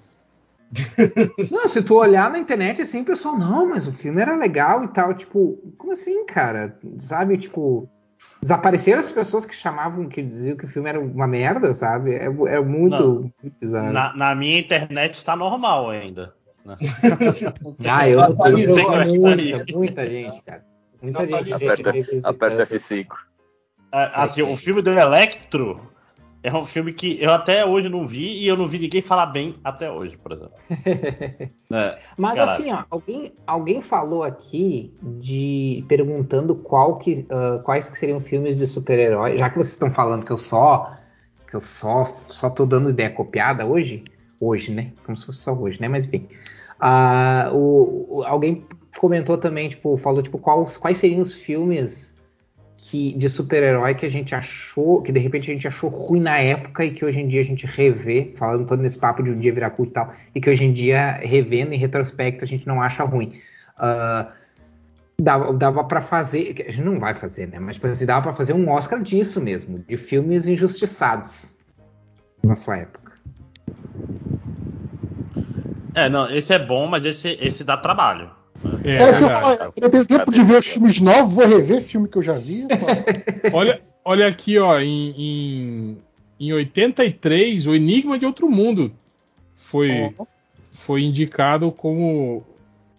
Não, 1.48 1.68
se 1.68 1.81
tu 1.81 1.94
olhar 1.94 2.28
na 2.28 2.40
internet 2.40 2.82
assim, 2.82 3.02
o 3.02 3.05
pessoal, 3.05 3.39
não, 3.39 3.68
mas 3.68 3.86
o 3.86 3.92
filme 3.92 4.20
era 4.20 4.34
legal 4.34 4.82
e 4.82 4.89
tal, 4.89 5.15
tipo, 5.15 5.58
como 5.78 5.92
assim, 5.92 6.26
cara? 6.26 6.76
Sabe, 6.98 7.39
tipo, 7.39 7.89
desapareceram 8.41 9.00
as 9.00 9.10
pessoas 9.12 9.44
que 9.44 9.55
chamavam, 9.55 10.08
que 10.08 10.23
diziam 10.23 10.57
que 10.57 10.65
o 10.65 10.68
filme 10.68 10.89
era 10.89 11.00
uma 11.00 11.26
merda, 11.26 11.75
sabe? 11.75 12.15
É, 12.15 12.25
é 12.26 12.60
muito, 12.60 12.99
Não. 12.99 13.20
muito 13.20 13.57
bizarro. 13.60 13.92
Na, 13.92 14.15
na 14.15 14.34
minha 14.34 14.58
internet 14.58 15.25
tá 15.25 15.34
normal 15.34 15.91
ainda. 15.91 16.34
né? 16.65 16.76
Ah, 17.89 18.08
eu, 18.08 18.20
eu, 18.20 19.15
muita, 19.15 19.65
muita 19.73 20.08
gente, 20.08 20.42
cara. 20.42 20.65
Muita 21.02 21.26
gente 21.26 21.52
Aperta, 21.52 21.92
aperta 22.25 22.67
F5. 22.67 23.07
É, 23.92 24.10
Assim, 24.15 24.42
o 24.42 24.57
filme 24.57 24.83
do 24.83 24.91
Electro 24.91 25.81
é 26.42 26.52
um 26.55 26.65
filme 26.65 26.92
que 26.92 27.20
eu 27.23 27.33
até 27.33 27.65
hoje 27.65 27.89
não 27.89 28.07
vi 28.07 28.41
e 28.42 28.47
eu 28.47 28.57
não 28.57 28.68
vi 28.68 28.78
ninguém 28.78 29.02
falar 29.02 29.26
bem 29.26 29.57
até 29.65 29.91
hoje, 29.91 30.17
por 30.17 30.33
exemplo. 30.33 30.52
É, 31.70 31.99
Mas 32.17 32.39
caralho. 32.39 32.50
assim, 32.65 32.73
ó, 32.73 32.84
alguém, 32.91 33.33
alguém 33.47 33.83
falou 33.83 34.23
aqui 34.23 34.97
de 35.02 35.84
perguntando 35.86 36.57
que, 36.99 37.26
ah, 37.31 37.60
quais 37.62 37.91
que 37.91 37.99
seriam 37.99 38.20
filmes 38.20 38.57
de 38.57 38.67
super-herói, 38.67 39.36
já 39.36 39.50
que 39.50 39.57
vocês 39.57 39.73
estão 39.73 39.91
falando 39.91 40.25
que 40.25 40.33
eu 40.33 40.39
só 40.39 40.97
que 41.47 41.55
eu 41.57 41.60
só 41.60 42.07
só 42.28 42.50
tô 42.50 42.65
dando 42.67 42.91
ideia 42.91 43.10
copiada 43.10 43.67
hoje, 43.67 44.05
hoje, 44.41 44.73
né? 44.73 44.92
Como 45.05 45.17
se 45.17 45.26
fosse 45.26 45.41
só 45.41 45.52
hoje, 45.55 45.81
né? 45.81 45.89
Mas 45.89 46.07
bem, 46.07 46.28
Ah, 46.81 47.50
o, 47.52 48.18
o- 48.20 48.25
alguém 48.25 48.65
comentou 48.99 49.36
também, 49.39 49.68
tipo, 49.70 49.97
falou 49.99 50.23
tipo 50.23 50.39
quais, 50.39 50.76
quais 50.76 50.99
seriam 50.99 51.20
os 51.20 51.34
filmes 51.34 52.08
que 52.91 53.12
de 53.12 53.28
super-herói 53.28 53.94
que 53.94 54.07
a 54.07 54.10
gente 54.10 54.34
achou, 54.34 55.02
que 55.02 55.12
de 55.12 55.20
repente 55.20 55.50
a 55.50 55.52
gente 55.52 55.68
achou 55.68 55.91
ruim 55.91 56.20
na 56.20 56.39
época 56.39 56.86
e 56.86 56.91
que 56.91 57.05
hoje 57.05 57.20
em 57.20 57.28
dia 57.28 57.42
a 57.42 57.44
gente 57.44 57.67
revê, 57.67 58.33
falando 58.34 58.67
todo 58.67 58.81
nesse 58.81 58.99
papo 58.99 59.23
de 59.23 59.31
um 59.31 59.39
dia 59.39 59.52
virar 59.52 59.70
culto 59.70 59.91
e 59.91 59.94
tal, 59.94 60.15
e 60.34 60.41
que 60.41 60.49
hoje 60.49 60.65
em 60.65 60.73
dia, 60.73 61.12
revendo 61.23 61.75
em 61.75 61.78
retrospecto, 61.78 62.44
a 62.44 62.47
gente 62.47 62.67
não 62.67 62.81
acha 62.81 63.05
ruim. 63.05 63.41
Ah, 63.76 64.33
dava, 65.20 65.52
dava 65.52 65.84
para 65.84 66.00
fazer, 66.00 66.65
a 66.67 66.70
gente 66.70 66.84
não 66.84 66.99
vai 66.99 67.12
fazer, 67.12 67.47
né? 67.49 67.58
Mas 67.58 67.78
assim, 67.84 68.07
dava 68.07 68.23
para 68.23 68.33
fazer 68.33 68.55
um 68.55 68.70
Oscar 68.70 69.02
disso 69.02 69.39
mesmo, 69.39 69.84
de 69.86 69.97
filmes 69.99 70.49
injustiçados 70.49 71.55
na 72.42 72.57
sua 72.57 72.78
época. 72.78 73.12
É, 75.94 76.08
não, 76.08 76.31
esse 76.31 76.55
é 76.55 76.58
bom, 76.58 76.86
mas 76.86 77.05
esse, 77.05 77.36
esse 77.39 77.65
dá 77.65 77.76
trabalho. 77.76 78.38
É, 78.85 78.97
É, 78.97 79.19
que 79.19 79.25
eu 79.25 79.28
falo, 79.31 79.73
eu 79.81 79.91
tenho 79.91 80.05
tempo 80.07 80.31
de 80.33 80.43
ver 80.43 80.59
os 80.61 80.67
filmes 80.67 81.01
novos, 81.01 81.33
vou 81.35 81.47
rever 81.47 81.81
filme 81.83 82.09
que 82.09 82.19
eu 82.19 82.23
já 82.23 82.35
vi. 82.35 82.67
Olha, 83.53 83.81
olha 84.05 84.27
aqui, 84.27 84.59
ó, 84.59 84.78
em, 84.81 85.11
em, 85.17 85.99
em 86.41 86.53
83, 86.53 87.67
o 87.67 87.75
Enigma 87.75 88.19
de 88.19 88.27
Outro 88.27 88.49
Mundo 88.49 88.93
foi, 89.55 90.15
foi 90.70 91.03
indicado 91.03 91.70
como 91.73 92.45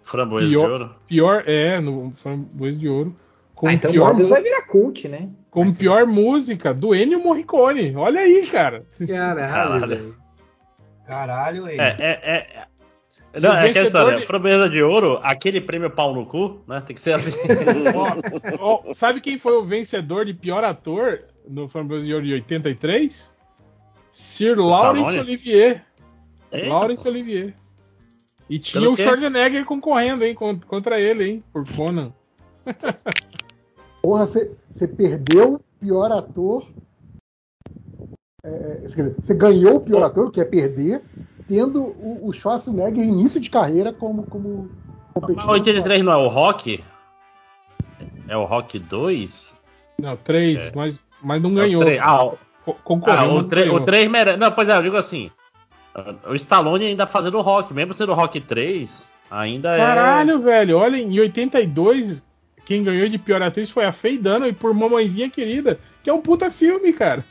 Framboesa 0.02 0.48
de 0.48 0.54
Pior- 0.54 0.72
ouro. 0.72 0.96
pior, 1.08 1.44
é, 1.48 1.80
no 1.80 2.12
Framboesa 2.16 2.78
de 2.78 2.88
Ouro, 2.90 3.16
como 3.56 3.72
Ah, 3.72 3.74
então 3.76 3.92
pior, 3.92 4.08
Morbius 4.08 4.30
vai 4.30 4.42
virar 4.42 4.62
cult, 4.64 5.08
né? 5.08 5.30
como 5.52 5.74
pior 5.76 6.06
música 6.06 6.74
do 6.74 6.94
Ennio 6.96 7.22
Morricone. 7.24 7.96
Olha 7.96 8.22
aí, 8.22 8.46
cara. 8.48 8.86
Caralho, 9.08 9.50
Caralho. 9.52 9.88
velho. 9.88 10.16
Caralho. 11.08 11.68
É, 11.68 11.76
é, 11.78 12.10
é. 12.24 12.64
Não, 13.34 13.54
é 13.54 13.70
aquela 13.70 13.86
história. 13.86 14.20
de- 14.20 14.26
Framboesa 14.26 14.70
de 14.70 14.82
ouro, 14.82 15.20
aquele 15.22 15.62
prêmio 15.62 15.90
pau 15.92 16.14
no 16.14 16.26
cu, 16.26 16.62
né? 16.68 16.82
Tem 16.82 16.96
que 16.96 17.02
ser 17.02 17.14
assim. 17.14 17.32
Ó, 18.60 18.82
ó, 18.90 18.94
sabe 18.94 19.22
quem 19.22 19.38
foi 19.38 19.54
o 19.54 19.64
vencedor 19.64 20.26
de 20.26 20.34
pior 20.34 20.64
ator 20.64 21.22
no 21.48 21.68
Framboesa 21.68 22.06
de 22.06 22.14
Ouro 22.14 22.26
de 22.26 22.34
83? 22.34 23.36
Sir 24.12 24.58
Laurence? 24.58 25.20
Olivier. 25.20 25.86
Eita, 26.52 26.68
Laurence 26.70 27.04
pô. 27.04 27.10
Olivier. 27.10 27.54
E 28.50 28.58
tinha 28.58 28.82
Pelo 28.82 28.94
o 28.94 28.96
quê? 28.96 29.04
Schwarzenegger 29.04 29.64
concorrendo, 29.64 30.26
hein, 30.26 30.34
con- 30.34 30.60
contra 30.68 31.00
ele, 31.00 31.24
hein, 31.30 31.44
por 31.54 31.68
Conan. 31.72 32.12
Porra, 34.02 34.26
você 34.26 34.88
perdeu 34.88 35.54
o 35.56 35.60
pior 35.80 36.12
ator. 36.12 36.66
É, 38.44 38.50
é, 38.50 38.76
quer 38.82 38.86
dizer, 38.88 39.16
você 39.22 39.34
ganhou 39.36 39.76
o 39.76 39.82
pior 39.82 40.02
ator, 40.04 40.32
que 40.32 40.42
é 40.42 40.46
perder, 40.46 41.02
tendo 41.50 41.82
o, 41.82 42.28
o 42.28 42.32
Schwarzenegger 42.32 43.04
início 43.04 43.40
de 43.40 43.50
carreira 43.50 43.92
como, 43.92 44.24
como 44.24 44.70
competidor. 45.14 45.50
83 45.50 46.04
não 46.06 46.14
é 46.14 46.18
o 46.18 46.28
Rock? 46.28 46.82
É 48.28 48.38
o 48.38 48.46
Rock 48.46 48.78
2? 48.80 49.58
Não, 50.00 50.16
três, 50.16 50.58
É. 50.58 50.72
mas, 50.76 51.00
mas 51.22 51.42
não 51.42 51.50
É 51.50 51.54
o 51.54 51.56
ganhou. 51.56 51.82
três- 51.84 52.00
Ah, 52.02 52.24
o, 52.24 52.30
Co- 52.64 52.72
ah, 52.78 52.82
Concorreu, 52.84 53.32
o, 53.32 53.44
3, 53.44 53.66
ganhou. 53.68 53.82
o 53.82 53.84
3 53.84 54.08
merece. 54.08 54.38
Não, 54.38 54.52
pois 54.52 54.70
é, 54.70 54.78
eu 54.78 54.84
digo 54.84 54.96
assim. 54.96 55.32
O 56.30 56.36
Stallone 56.36 56.86
ainda 56.86 57.08
fazendo 57.08 57.38
o 57.38 57.42
Rock, 57.42 57.74
mesmo 57.74 57.94
sendo 57.94 58.12
o 58.12 58.16
Rock 58.16 58.40
3, 58.40 59.04
ainda 59.30 59.74
é. 59.74 59.78
Caralho, 59.78 60.40
velho, 60.40 60.78
olha, 60.78 60.96
em 60.98 61.20
82, 61.20 62.26
quem 62.64 62.84
ganhou 62.84 63.10
de 63.10 63.18
pior 63.18 63.42
atriz 63.42 63.72
foi 63.72 63.84
a 63.86 63.92
Faye 63.92 64.18
Dunaway 64.20 64.54
por 64.54 64.74
Mamãezinha 64.74 65.30
Querida, 65.30 65.80
que 66.04 66.10
é 66.10 66.14
um 66.14 66.22
puta 66.22 66.50
filme, 66.52 66.94
cara. 66.94 67.26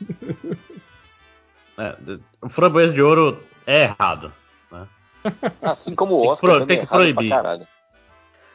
é, 1.77 1.95
o 2.41 2.49
Framboesa 2.49 2.93
de 2.93 3.01
Ouro 3.01 3.41
é 3.69 3.83
errado. 3.83 4.33
Assim 5.61 5.93
como 5.95 6.15
o 6.15 6.17
Tem 6.19 6.25
que 6.27 6.31
Oscar 6.31 6.57
pro- 6.57 6.65
tem 6.65 6.77
é 6.77 6.79
que 6.79 6.85
errado 6.85 7.13
proibir. 7.13 7.67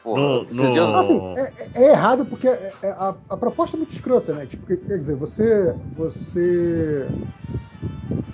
Porra, 0.03 0.21
No- 0.21 0.43
esses 0.43 0.55
no- 0.55 0.73
dias- 0.73 0.95
assim, 0.95 1.21
é, 1.37 1.41
é- 1.41 1.69
é 1.83 1.91
errado 1.91 2.25
porque 2.25 2.47
é- 2.47 2.73
é- 2.81 2.89
a, 2.91 3.15
a 3.29 3.37
proposta 3.37 3.75
é 3.75 3.79
muito 3.79 3.91
escrota, 3.91 4.33
né? 4.33 4.45
Tipo, 4.45 4.65
quer 4.65 4.97
dizer, 4.97 5.15
você, 5.15 5.75
você 5.95 7.11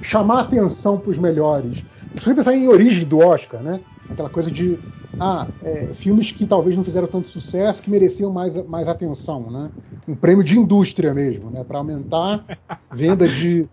chamar 0.02 0.42
atenção 0.42 1.00
para 1.00 1.12
os 1.12 1.18
melhores. 1.18 1.86
Você 2.18 2.34
pensar 2.34 2.56
em 2.56 2.68
origem 2.68 3.06
do 3.06 3.20
Oscar, 3.20 3.62
né? 3.62 3.82
Aquela 4.10 4.30
coisa 4.30 4.52
de 4.52 4.80
ah, 5.20 5.48
é, 5.62 5.94
filmes 5.94 6.32
que 6.32 6.48
talvez 6.48 6.76
não 6.76 6.84
fizeram 6.84 7.08
tanto 7.08 7.30
sucesso, 7.30 7.82
que 7.82 7.90
mereciam 7.92 8.32
mais, 8.32 8.56
mais 8.68 8.88
atenção, 8.88 9.52
né? 9.52 9.70
Um 10.08 10.16
prêmio 10.16 10.44
de 10.44 10.58
indústria 10.58 11.14
mesmo, 11.14 11.52
né? 11.52 11.64
Para 11.64 11.78
aumentar 11.78 12.44
venda 12.92 13.28
de, 13.28 13.70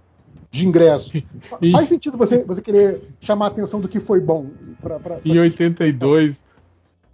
de 0.50 0.66
ingressos. 0.66 1.12
Fa- 1.42 1.58
E- 1.60 1.72
Faz 1.72 1.88
sentido 1.88 2.16
você, 2.16 2.44
você 2.44 2.62
querer 2.62 3.02
chamar 3.20 3.46
a 3.46 3.48
atenção 3.48 3.80
do 3.80 3.88
que 3.88 4.00
foi 4.00 4.20
bom. 4.20 4.46
Pra, 4.80 4.98
pra, 4.98 5.18
Em 5.24 5.38
82, 5.38 6.44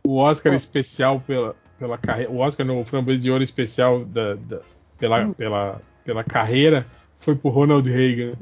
o 0.06 0.16
Oscar 0.16 0.52
Ah. 0.52 0.56
especial 0.56 1.20
pela, 1.26 1.56
pela 1.78 1.98
carreira. 1.98 2.30
O 2.30 2.38
Oscar 2.38 2.64
no 2.66 2.84
Framboesa 2.84 3.22
de 3.22 3.30
Ouro 3.30 3.42
especial 3.42 4.04
da, 4.04 4.34
da- 4.34 4.60
pela, 4.98 5.24
Hum. 5.26 5.32
pela, 5.32 5.80
pela 6.04 6.22
carreira 6.24 6.86
foi 7.18 7.34
pro 7.34 7.50
Ronald 7.50 7.88
Reagan. 7.88 8.34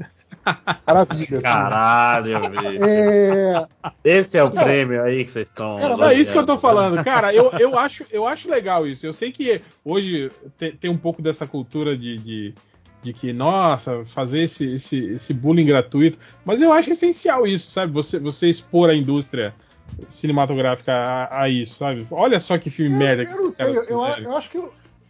Maravilha. 0.85 1.23
assim. 1.37 1.41
Caralho, 1.41 2.41
velho. 2.41 2.85
É, 2.85 3.67
Esse 4.03 4.37
é 4.37 4.43
o 4.43 4.51
prêmio 4.51 5.01
aí 5.01 5.23
que 5.23 5.31
vocês 5.31 5.47
estão. 5.47 5.79
É 6.03 6.13
isso 6.15 6.33
que 6.33 6.37
eu 6.37 6.45
tô 6.45 6.57
falando. 6.57 7.01
Cara, 7.03 7.33
eu, 7.33 7.49
eu, 7.53 7.77
acho, 7.79 8.05
eu 8.11 8.27
acho 8.27 8.49
legal 8.49 8.85
isso. 8.85 9.05
Eu 9.05 9.13
sei 9.13 9.31
que 9.31 9.61
hoje 9.85 10.29
te- 10.57 10.73
tem, 10.73 10.91
um 10.91 10.97
pouco 10.97 11.21
dessa 11.21 11.47
cultura 11.47 11.95
de, 11.97 12.17
de, 12.17 12.53
de 13.03 13.13
que, 13.13 13.33
nossa, 13.33 14.05
fazer 14.05 14.43
esse, 14.43 14.75
esse, 14.75 15.05
esse 15.13 15.33
bullying 15.33 15.65
gratuito. 15.65 16.17
Mas 16.45 16.61
eu 16.61 16.71
acho 16.71 16.91
essencial 16.91 17.45
isso, 17.45 17.69
sabe? 17.69 17.91
Você, 17.91 18.17
você 18.17 18.49
expor 18.49 18.89
a 18.89 18.95
indústria 18.95 19.53
cinematográfica 20.07 20.93
a, 20.93 21.43
a 21.43 21.49
isso, 21.49 21.75
sabe? 21.75 22.07
Olha 22.09 22.39
só 22.39 22.57
que 22.57 22.69
filme 22.69 22.95
merda 22.95 23.25
que 23.25 23.33
Eu 23.33 23.37
não 23.37 23.43
esses 23.45 23.57
sei, 23.57 23.65
caras 23.65 23.89
eu, 23.89 24.01
eu, 24.01 24.23
eu 24.23 24.37
acho 24.37 24.49
que 24.49 24.63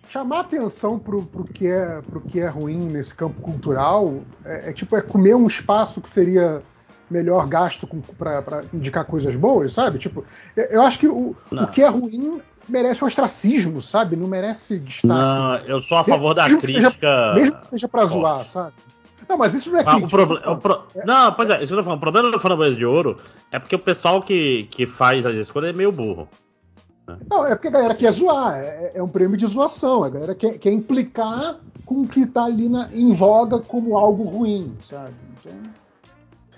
chamar 0.09 0.41
atenção 0.41 0.99
pro, 0.99 1.23
pro, 1.23 1.43
que 1.43 1.67
é, 1.67 2.01
pro 2.01 2.21
que 2.21 2.39
é 2.39 2.47
ruim 2.47 2.77
nesse 2.77 3.13
campo 3.13 3.39
cultural 3.41 4.21
é, 4.43 4.69
é 4.69 4.73
tipo 4.73 4.95
é 4.95 5.01
comer 5.01 5.35
um 5.35 5.47
espaço 5.47 6.01
que 6.01 6.09
seria 6.09 6.61
melhor 7.09 7.47
gasto 7.47 7.87
para 8.17 8.63
indicar 8.73 9.05
coisas 9.05 9.35
boas, 9.35 9.73
sabe? 9.73 9.99
Tipo, 9.99 10.25
eu, 10.55 10.65
eu 10.65 10.81
acho 10.81 10.99
que 10.99 11.07
o, 11.07 11.35
o 11.51 11.67
que 11.67 11.81
é 11.81 11.87
ruim 11.87 12.41
merece 12.67 13.03
ostracismo, 13.03 13.81
sabe? 13.81 14.15
Não 14.15 14.27
merece 14.27 14.79
destaque. 14.79 15.07
Não, 15.07 15.55
eu 15.59 15.81
sou 15.81 15.97
a 15.97 16.03
favor 16.03 16.33
da 16.33 16.43
Mesmo 16.47 16.61
seja- 16.61 16.81
crítica. 16.81 17.33
Mesmo 17.35 17.55
que 17.57 17.69
seja 17.69 17.87
pra 17.87 18.05
zoar, 18.05 18.45
sabe? 18.51 18.73
Não, 19.27 19.37
mas 19.37 19.53
isso 19.53 19.71
não 19.71 19.79
é 19.79 19.83
Ah, 19.85 19.97
o 19.97 20.07
proble- 20.09 20.41
o 20.45 20.57
pro- 20.57 20.83
Não, 21.05 21.31
pois 21.33 21.49
é, 21.49 21.57
isso 21.59 21.67
que 21.67 21.73
eu 21.73 21.77
tô 21.77 21.83
falando. 21.83 21.97
O 21.97 22.01
problema 22.01 22.29
do 22.31 22.39
Framboesa 22.39 22.75
de 22.75 22.85
Ouro 22.85 23.17
é 23.51 23.57
porque 23.57 23.75
o 23.75 23.79
pessoal 23.79 24.21
que, 24.21 24.63
que 24.69 24.85
faz 24.85 25.25
as 25.25 25.33
escolhas 25.35 25.69
é 25.69 25.73
meio 25.73 25.91
burro. 25.91 26.27
Não, 27.29 27.45
é 27.45 27.49
porque 27.55 27.67
a 27.67 27.71
galera 27.71 27.95
quer 27.95 28.11
zoar, 28.11 28.55
é, 28.57 28.91
é 28.95 29.03
um 29.03 29.07
prêmio 29.07 29.35
de 29.37 29.45
zoação, 29.45 30.03
a 30.03 30.09
galera 30.09 30.33
quer, 30.35 30.57
quer 30.57 30.71
implicar 30.71 31.57
com 31.85 32.01
o 32.01 32.07
que 32.07 32.25
tá 32.25 32.45
ali 32.45 32.67
na- 32.69 32.89
em 32.93 33.11
voga 33.13 33.59
como 33.59 33.97
algo 33.97 34.23
ruim, 34.23 34.73
sabe? 34.89 35.11
Então- 35.39 35.53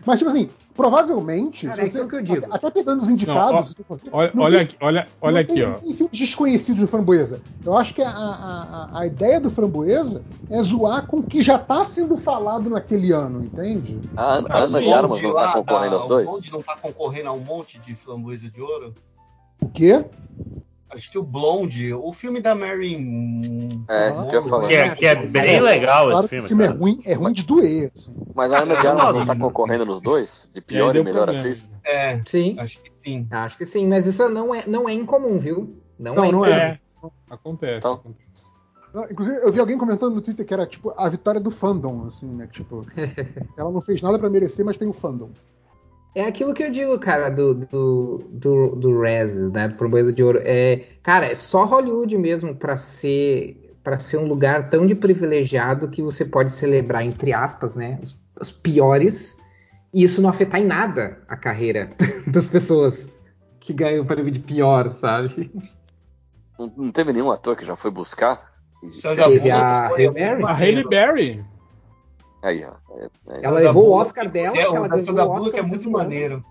Mas, 0.06 0.20
tipo 0.20 0.30
assim, 0.30 0.50
provavelmente. 0.76 1.68
Cara, 1.68 1.82
é 1.82 1.86
você- 1.86 1.98
aquilo 1.98 2.10
que 2.10 2.16
eu 2.16 2.22
digo. 2.22 2.46
Até, 2.46 2.56
até 2.56 2.72
pegando 2.72 3.02
os 3.02 3.10
indicados. 3.10 3.74
Olha, 4.12 4.32
não 4.34 4.44
olha 4.44 4.58
tem- 4.58 4.66
aqui, 4.68 4.78
olha, 4.82 5.08
olha 5.22 5.34
não 5.34 5.42
aqui, 5.42 5.54
tem, 5.54 5.64
ó. 5.64 5.74
Tem 5.76 5.94
filmes 5.94 6.20
desconhecidos 6.20 6.82
do 6.82 6.88
Framboesa. 6.88 7.42
Eu 7.66 7.78
acho 7.78 7.94
que 7.94 8.02
a, 8.02 8.10
a, 8.10 8.90
a, 8.94 9.00
a 9.00 9.08
ideia 9.08 9.40
do 9.40 9.50
Framboesa 9.50 10.22
é 10.50 10.62
zoar 10.62 11.08
com 11.08 11.18
o 11.20 11.24
que 11.24 11.42
já 11.42 11.58
tá 11.58 11.84
sendo 11.86 12.18
falado 12.18 12.70
naquele 12.70 13.12
ano, 13.12 13.44
entende? 13.44 14.00
A 14.16 14.36
Ana, 14.36 14.48
Ah, 14.52 14.58
Ana 14.60 14.82
de 14.82 14.94
Armas 14.94 15.22
não 15.22 15.32
lá 15.32 15.48
tá 15.48 15.54
concorrendo 15.54 15.92
da- 15.92 15.96
aos 15.98 16.08
dois? 16.08 16.30
O 16.30 16.32
bonde 16.34 16.52
não 16.52 16.62
tá 16.62 16.76
concorrendo 16.78 17.30
a 17.30 17.34
um 17.34 17.40
monte 17.40 17.80
de 17.80 17.96
flamboesa 17.96 18.50
de 18.50 18.62
ouro? 18.62 18.94
O 19.62 19.70
quê? 19.70 20.06
Acho 20.96 21.12
que 21.12 21.18
o 21.20 21.24
Blonde, 21.24 21.94
o 21.94 22.14
filme 22.14 22.40
da 22.40 22.56
Mary. 22.56 22.96
É, 23.90 24.14
isso 24.14 24.30
que 24.30 24.36
eu 24.36 24.42
ia 24.42 24.50
falar. 24.50 24.68
Que 24.68 24.74
é, 24.76 24.96
que 24.96 25.06
é 25.06 25.16
bem 25.28 25.60
legal 25.60 26.10
Claro 26.10 26.20
esse 26.20 26.30
filme. 26.30 26.40
esse 26.40 26.48
filme 26.48 26.64
é 26.64 26.68
ruim, 26.68 27.02
é 27.06 27.14
ruim 27.14 27.34
de 27.34 27.44
doer. 27.44 27.92
assim. 27.96 28.16
Mas 28.34 28.52
a 28.54 28.60
Ana 28.60 28.76
É, 28.76 28.82
de 28.82 28.88
Armas 28.88 29.16
não 29.16 29.26
tá 29.26 29.36
concorrendo 29.36 29.86
nos 29.86 30.00
dois? 30.00 30.50
De 30.54 30.60
E 30.60 30.62
aí 30.62 30.66
pior 30.66 30.90
e 30.92 30.94
deu 30.94 31.04
melhor 31.04 31.24
problema. 31.26 31.42
atriz? 31.42 31.70
É, 31.86 32.22
Sim, 32.26 32.56
acho 32.58 32.80
que 32.82 32.96
sim. 32.96 33.28
acho 33.30 33.58
que 33.58 33.66
sim, 33.66 33.88
mas 33.88 34.08
isso 34.08 34.28
não 34.30 34.56
é, 34.56 34.64
não 34.66 34.88
é 34.88 34.94
incomum, 34.94 35.38
viu? 35.38 35.76
Não, 36.00 36.16
Não, 36.16 36.24
é 36.26 36.32
não 36.32 36.40
incomum. 36.46 36.54
É, 36.56 36.80
acontece. 37.30 37.78
Então. 37.80 37.94
acontece. 37.94 38.26
Inclusive, 39.12 39.38
eu 39.44 39.52
vi 39.52 39.60
alguém 39.60 39.78
comentando 39.78 40.16
no 40.16 40.22
Twitter 40.22 40.46
que 40.46 40.54
era 40.54 40.66
tipo 40.66 40.94
a 40.96 41.10
vitória 41.10 41.42
do 41.42 41.52
fandom, 41.52 42.06
assim, 42.08 42.26
né? 42.28 42.48
Tipo, 42.50 42.86
ela 43.58 43.70
não 43.70 43.82
fez 43.82 44.02
nada 44.02 44.18
pra 44.18 44.30
merecer, 44.30 44.64
mas 44.64 44.78
tem 44.78 44.88
o 44.88 44.94
fandom. 44.94 45.30
É 46.16 46.26
aquilo 46.26 46.54
que 46.54 46.64
eu 46.64 46.72
digo, 46.72 46.98
cara, 46.98 47.30
do, 47.30 47.54
do, 47.54 48.30
do, 48.32 48.76
do 48.78 49.02
Rez, 49.02 49.52
né? 49.52 49.68
Do 49.68 49.76
Framboesa 49.76 50.14
de 50.14 50.24
Ouro. 50.24 50.40
É, 50.46 50.86
cara, 51.04 51.26
é 51.26 51.36
só 51.36 51.66
Hollywood 51.66 52.18
mesmo 52.18 52.56
pra 52.56 52.78
ser, 52.78 53.76
pra 53.84 54.00
ser 54.00 54.16
um 54.16 54.26
lugar 54.26 54.70
tão 54.70 54.88
de 54.88 54.96
privilegiado 54.96 55.90
que 55.90 56.02
você 56.02 56.24
pode 56.24 56.54
celebrar, 56.54 57.06
entre 57.06 57.34
aspas, 57.34 57.76
né? 57.76 58.00
Os, 58.02 58.18
os 58.40 58.50
piores, 58.50 59.38
e 59.94 60.06
isso 60.06 60.22
não 60.22 60.30
afetar 60.30 60.62
em 60.62 60.66
nada 60.66 61.22
a 61.28 61.36
carreira 61.36 61.90
das 62.26 62.48
pessoas 62.48 63.12
que 63.60 63.74
ganham 63.74 64.04
o 64.04 64.08
prêmio 64.08 64.32
de 64.32 64.40
pior, 64.40 64.94
sabe? 64.94 65.52
Não, 66.58 66.72
não 66.78 66.92
teve 66.92 67.12
nenhum 67.12 67.30
ator 67.30 67.58
que 67.58 67.66
já 67.66 67.76
foi 67.76 67.92
buscar? 67.92 68.42
Teve 69.28 69.52
a 69.52 69.90
foi 69.90 70.06
Halle 70.06 70.14
Berry? 70.14 70.44
A 70.46 70.54
Halle 70.54 70.88
Berry. 70.88 71.46
Aí, 72.46 72.64
ó. 72.64 72.74
É, 72.98 73.06
é, 73.06 73.46
Ela 73.46 73.60
levou 73.60 73.84
o 73.84 73.86
Bullock- 73.88 74.02
Oscar 74.08 74.30
dela, 74.30 74.56
É, 74.58 74.62
que 74.62 74.68
o 74.68 74.76
ela 74.76 74.88
da 74.88 74.96
ganhou 74.96 75.28
o 75.28 75.32
Oscar 75.32 75.60
é 75.60 75.62
no 75.62 75.68
muito 75.68 75.82
mesmo 75.84 75.98
ano. 75.98 76.04
maneiro. 76.04 76.46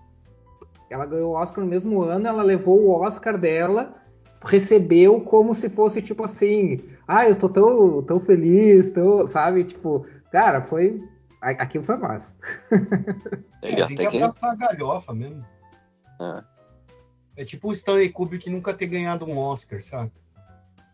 Ela 0.89 1.05
ganhou 1.05 1.31
o 1.31 1.35
Oscar 1.35 1.63
no 1.63 1.69
mesmo 1.69 2.01
ano, 2.01 2.27
ela 2.27 2.43
levou 2.43 2.79
o 2.81 2.91
Oscar 3.01 3.37
dela, 3.37 3.95
recebeu 4.43 5.21
como 5.21 5.55
se 5.55 5.69
fosse 5.69 6.01
tipo 6.01 6.23
assim, 6.25 6.81
ah, 7.07 7.27
eu 7.27 7.35
tô 7.35 7.47
tão, 7.49 8.01
tão 8.03 8.19
feliz, 8.19 8.91
tão, 8.91 9.25
sabe? 9.27 9.63
Tipo, 9.63 10.05
cara, 10.31 10.61
foi. 10.61 11.01
Aquilo 11.41 11.83
foi 11.83 11.97
massa. 11.97 12.37
É, 13.61 13.75
tem 13.87 13.95
tem 13.95 13.97
que 14.09 14.17
que- 14.17 14.17
abraçar 14.21 14.51
a 14.51 14.55
galhofa 14.55 15.11
mesmo. 15.13 15.43
É. 16.21 16.43
É 17.37 17.45
tipo 17.45 17.69
o 17.69 17.73
Stanley 17.73 18.09
Kubrick 18.11 18.47
nunca 18.49 18.73
ter 18.75 18.85
ganhado 18.85 19.25
um 19.25 19.37
Oscar, 19.39 19.81
sabe? 19.81 20.11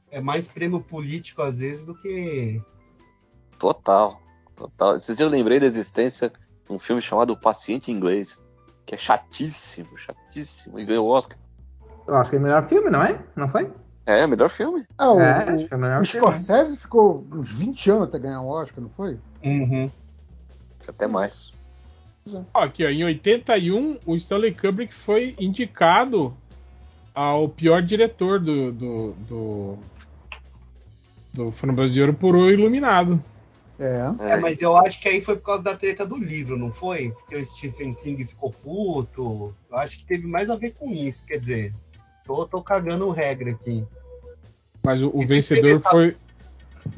É 0.10 0.22
mais 0.22 0.48
prêmio 0.48 0.80
político 0.80 1.42
às 1.42 1.60
vezes 1.60 1.84
do 1.84 1.94
que. 1.94 2.62
Total. 3.60 4.18
Total. 4.56 4.96
Esse 4.96 5.16
dia 5.16 5.26
eu 5.26 5.30
lembrei 5.30 5.60
da 5.60 5.66
existência 5.66 6.30
de 6.30 6.76
um 6.76 6.80
filme 6.80 7.02
chamado 7.02 7.34
O 7.34 7.38
Paciente 7.38 7.92
Inglês, 7.92 8.42
que 8.86 8.96
é 8.96 8.98
chatíssimo, 8.98 9.98
chatíssimo, 9.98 10.80
e 10.80 10.86
ganhou 10.86 11.08
o 11.08 11.12
Oscar. 11.12 11.38
O 12.08 12.14
Oscar 12.14 12.36
é 12.36 12.40
o 12.40 12.44
melhor 12.44 12.64
filme, 12.64 12.90
não 12.90 13.04
é? 13.04 13.20
Não 13.36 13.48
foi? 13.48 13.72
É, 14.06 14.26
melhor 14.26 14.50
filme. 14.50 14.86
Ah, 14.98 15.12
o, 15.12 15.20
É, 15.20 15.32
acho 15.44 15.68
que 15.68 15.74
o, 15.74 15.78
o 15.78 15.82
melhor 15.82 16.02
o 16.02 16.06
filme. 16.06 16.28
Scorsese 16.28 16.78
ficou 16.78 17.26
uns 17.32 17.52
20 17.52 17.92
anos 17.92 18.04
até 18.04 18.20
ganhar 18.20 18.42
o 18.42 18.48
Oscar, 18.48 18.82
não 18.82 18.90
foi? 18.90 19.18
Uhum. 19.44 19.90
Até 20.88 21.08
mais. 21.08 21.54
Aqui, 22.54 22.86
ó, 22.86 22.90
em 22.90 23.04
81, 23.04 24.00
o 24.06 24.16
Stanley 24.16 24.54
Kubrick 24.54 24.94
foi 24.94 25.36
indicado 25.40 26.36
ao 27.14 27.50
pior 27.50 27.82
diretor 27.82 28.40
do 28.40 28.72
do, 28.72 29.12
do, 29.28 29.78
do 31.34 31.52
Framboesa 31.52 31.94
de 31.94 32.02
Ouro 32.02 32.14
por 32.14 32.36
O 32.36 32.50
Iluminado. 32.50 33.22
É. 33.84 34.34
É, 34.34 34.38
mas 34.38 34.61
eu 34.61 34.77
acho 34.77 35.01
que 35.01 35.10
aí 35.10 35.22
foi 35.22 35.35
por 35.35 35.43
causa 35.45 35.64
da 35.64 35.76
treta 35.76 36.06
do 36.06 36.16
livro, 36.16 36.56
não 36.56 36.72
foi? 36.72 37.10
Porque 37.11 37.35
o 37.35 37.43
Stephen 37.43 37.95
King 37.95 38.24
ficou 38.27 38.51
puto. 38.51 39.56
Eu 39.72 39.77
acho 39.77 39.98
que 40.00 40.06
teve 40.06 40.27
mais 40.27 40.51
a 40.51 40.56
ver 40.56 40.76
com 40.77 40.92
isso, 40.92 41.26
quer 41.26 41.40
dizer. 41.40 41.74
Tô, 42.24 42.45
tô 42.45 42.61
cagando 42.61 43.10
regra 43.10 43.50
aqui. 43.51 43.84
Mas 44.84 45.01
o, 45.01 45.10
o 45.11 45.26
vencedor 45.26 45.72
essa- 45.80 45.90
foi, 45.90 46.16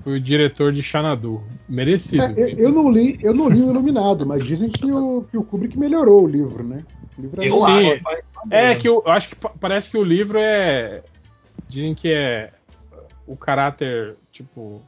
foi 0.03 0.17
o 0.17 0.21
diretor 0.21 0.73
de 0.73 0.83
Xanadu. 0.83 1.41
Merecido. 1.69 2.23
É, 2.37 2.51
eu, 2.51 2.57
eu 2.57 2.69
não 2.71 2.91
li, 2.91 3.17
eu 3.21 3.33
não 3.33 3.47
li 3.47 3.61
o 3.61 3.69
Iluminado, 3.69 4.25
mas 4.25 4.43
dizem 4.45 4.69
que 4.69 4.91
o, 4.91 5.23
que 5.31 5.37
o 5.37 5.43
Kubrick 5.45 5.77
melhorou 5.79 6.23
o 6.23 6.27
livro, 6.27 6.63
né? 6.65 6.83
O 7.17 7.21
livro 7.21 7.41
é 7.41 7.47
Eu 7.47 7.57
Sim. 7.59 7.91
acho. 7.91 8.01
mas- 8.03 8.23
É 8.51 8.75
que 8.75 8.89
eu 8.89 9.01
acho 9.05 9.29
que 9.29 9.35
pa- 9.37 9.53
parece 9.57 9.89
que 9.89 9.97
o 9.97 10.03
livro 10.03 10.37
é. 10.37 11.01
Dizem 11.69 11.95
que 11.95 12.11
é. 12.11 12.51
O 13.25 13.37
caráter, 13.37 14.17
tipo. 14.33 14.81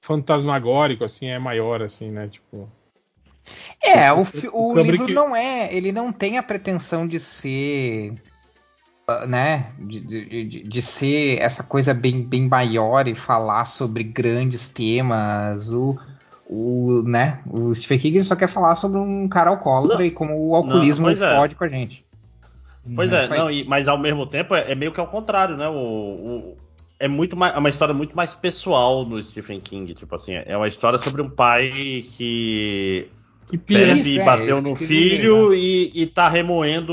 Fantasmagórico, 0.00 1.04
assim, 1.04 1.26
é 1.26 1.38
maior, 1.38 1.82
assim, 1.82 2.10
né? 2.10 2.28
Tipo. 2.28 2.68
É, 3.82 4.12
o 4.12 4.20
o, 4.20 4.24
fi- 4.24 4.48
o, 4.48 4.70
o 4.70 4.74
Kubrick- 4.74 4.98
livro 5.06 5.14
não 5.14 5.34
é. 5.34 5.74
Ele 5.74 5.92
não 5.92 6.12
tem 6.12 6.38
a 6.38 6.42
pretensão 6.42 7.06
de 7.06 7.18
ser. 7.20 8.14
ah, 9.08 9.26
Né? 9.26 9.66
De, 9.78 10.00
de, 10.00 10.44
de- 10.44 10.62
de 10.62 10.82
ser 10.82 11.38
essa 11.40 11.62
coisa 11.62 11.92
bem, 11.92 12.22
bem 12.22 12.48
maior 12.48 13.06
e 13.08 13.14
falar 13.14 13.64
sobre 13.66 14.04
grandes 14.04 14.68
temas. 14.68 15.70
O, 15.72 15.98
o, 16.48 17.02
né? 17.06 17.40
o 17.50 17.74
Stephen 17.74 17.98
King 17.98 18.24
só 18.24 18.34
quer 18.36 18.48
falar 18.48 18.74
sobre 18.74 18.98
um 18.98 19.28
cara 19.28 19.50
alcoólatra 19.50 19.98
Não. 19.98 20.04
e 20.04 20.10
como 20.10 20.34
o 20.48 20.54
alcoolismo 20.54 21.06
pois 21.06 21.20
é. 21.20 21.36
fode 21.36 21.54
com 21.54 21.64
a 21.64 21.68
gente. 21.68 22.04
Pois 22.96 23.12
é, 23.12 23.28
Foi. 23.28 23.38
não, 23.38 23.50
e- 23.50 23.64
mas 23.64 23.86
ao 23.86 23.98
mesmo 23.98 24.26
tempo 24.26 24.54
é, 24.54 24.72
é 24.72 24.74
meio 24.74 24.90
que 24.92 24.98
ao 25.00 25.06
contrário, 25.06 25.56
né? 25.56 25.68
O, 25.68 25.72
o- 25.74 26.56
é 27.00 27.08
muito 27.08 27.34
mais, 27.36 27.54
é 27.54 27.58
uma 27.58 27.70
história 27.70 27.94
muito 27.94 28.14
mais 28.14 28.34
pessoal 28.34 29.06
no 29.06 29.20
Stephen 29.22 29.58
King, 29.58 29.94
tipo 29.94 30.14
assim, 30.14 30.34
é 30.34 30.54
uma 30.56 30.68
história 30.68 30.98
sobre 30.98 31.22
um 31.22 31.30
pai 31.30 32.04
que 32.16 33.08
Que 33.48 33.56
bebe 33.56 34.00
Isso, 34.00 34.08
e 34.10 34.20
é, 34.20 34.24
bateu 34.24 34.58
isso 34.58 34.60
no 34.60 34.76
filho 34.76 35.54
e, 35.54 35.90
e 35.94 36.06
tá 36.06 36.28
remoendo 36.28 36.92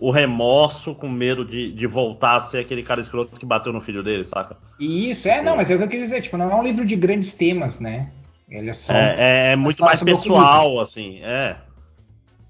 o- 0.00 0.10
remorso 0.10 0.94
com 0.94 1.08
medo 1.08 1.44
de, 1.44 1.70
de 1.70 1.86
voltar 1.86 2.36
a 2.36 2.40
ser 2.40 2.58
aquele 2.58 2.82
cara 2.82 3.00
escroto 3.00 3.38
que 3.38 3.46
bateu 3.46 3.72
no 3.72 3.80
filho 3.80 4.02
dele, 4.02 4.24
saca? 4.24 4.56
Isso, 4.80 5.28
é, 5.28 5.42
não, 5.42 5.54
mas 5.56 5.70
é 5.70 5.74
o 5.74 5.78
que 5.78 5.84
eu 5.84 5.88
quis 5.88 6.00
dizer, 6.00 6.22
tipo, 6.22 6.36
não 6.36 6.50
é 6.50 6.54
um 6.54 6.62
livro 6.62 6.84
de 6.84 6.96
grandes 6.96 7.34
temas, 7.34 7.78
né? 7.78 8.10
Ele 8.48 8.70
é 8.70 8.74
só. 8.74 8.92
É, 8.92 9.16
é- 9.18 9.52
é 9.52 9.56
muito 9.56 9.82
mais 9.82 10.02
pessoal, 10.02 10.80
assim, 10.80 11.20
é. 11.22 11.56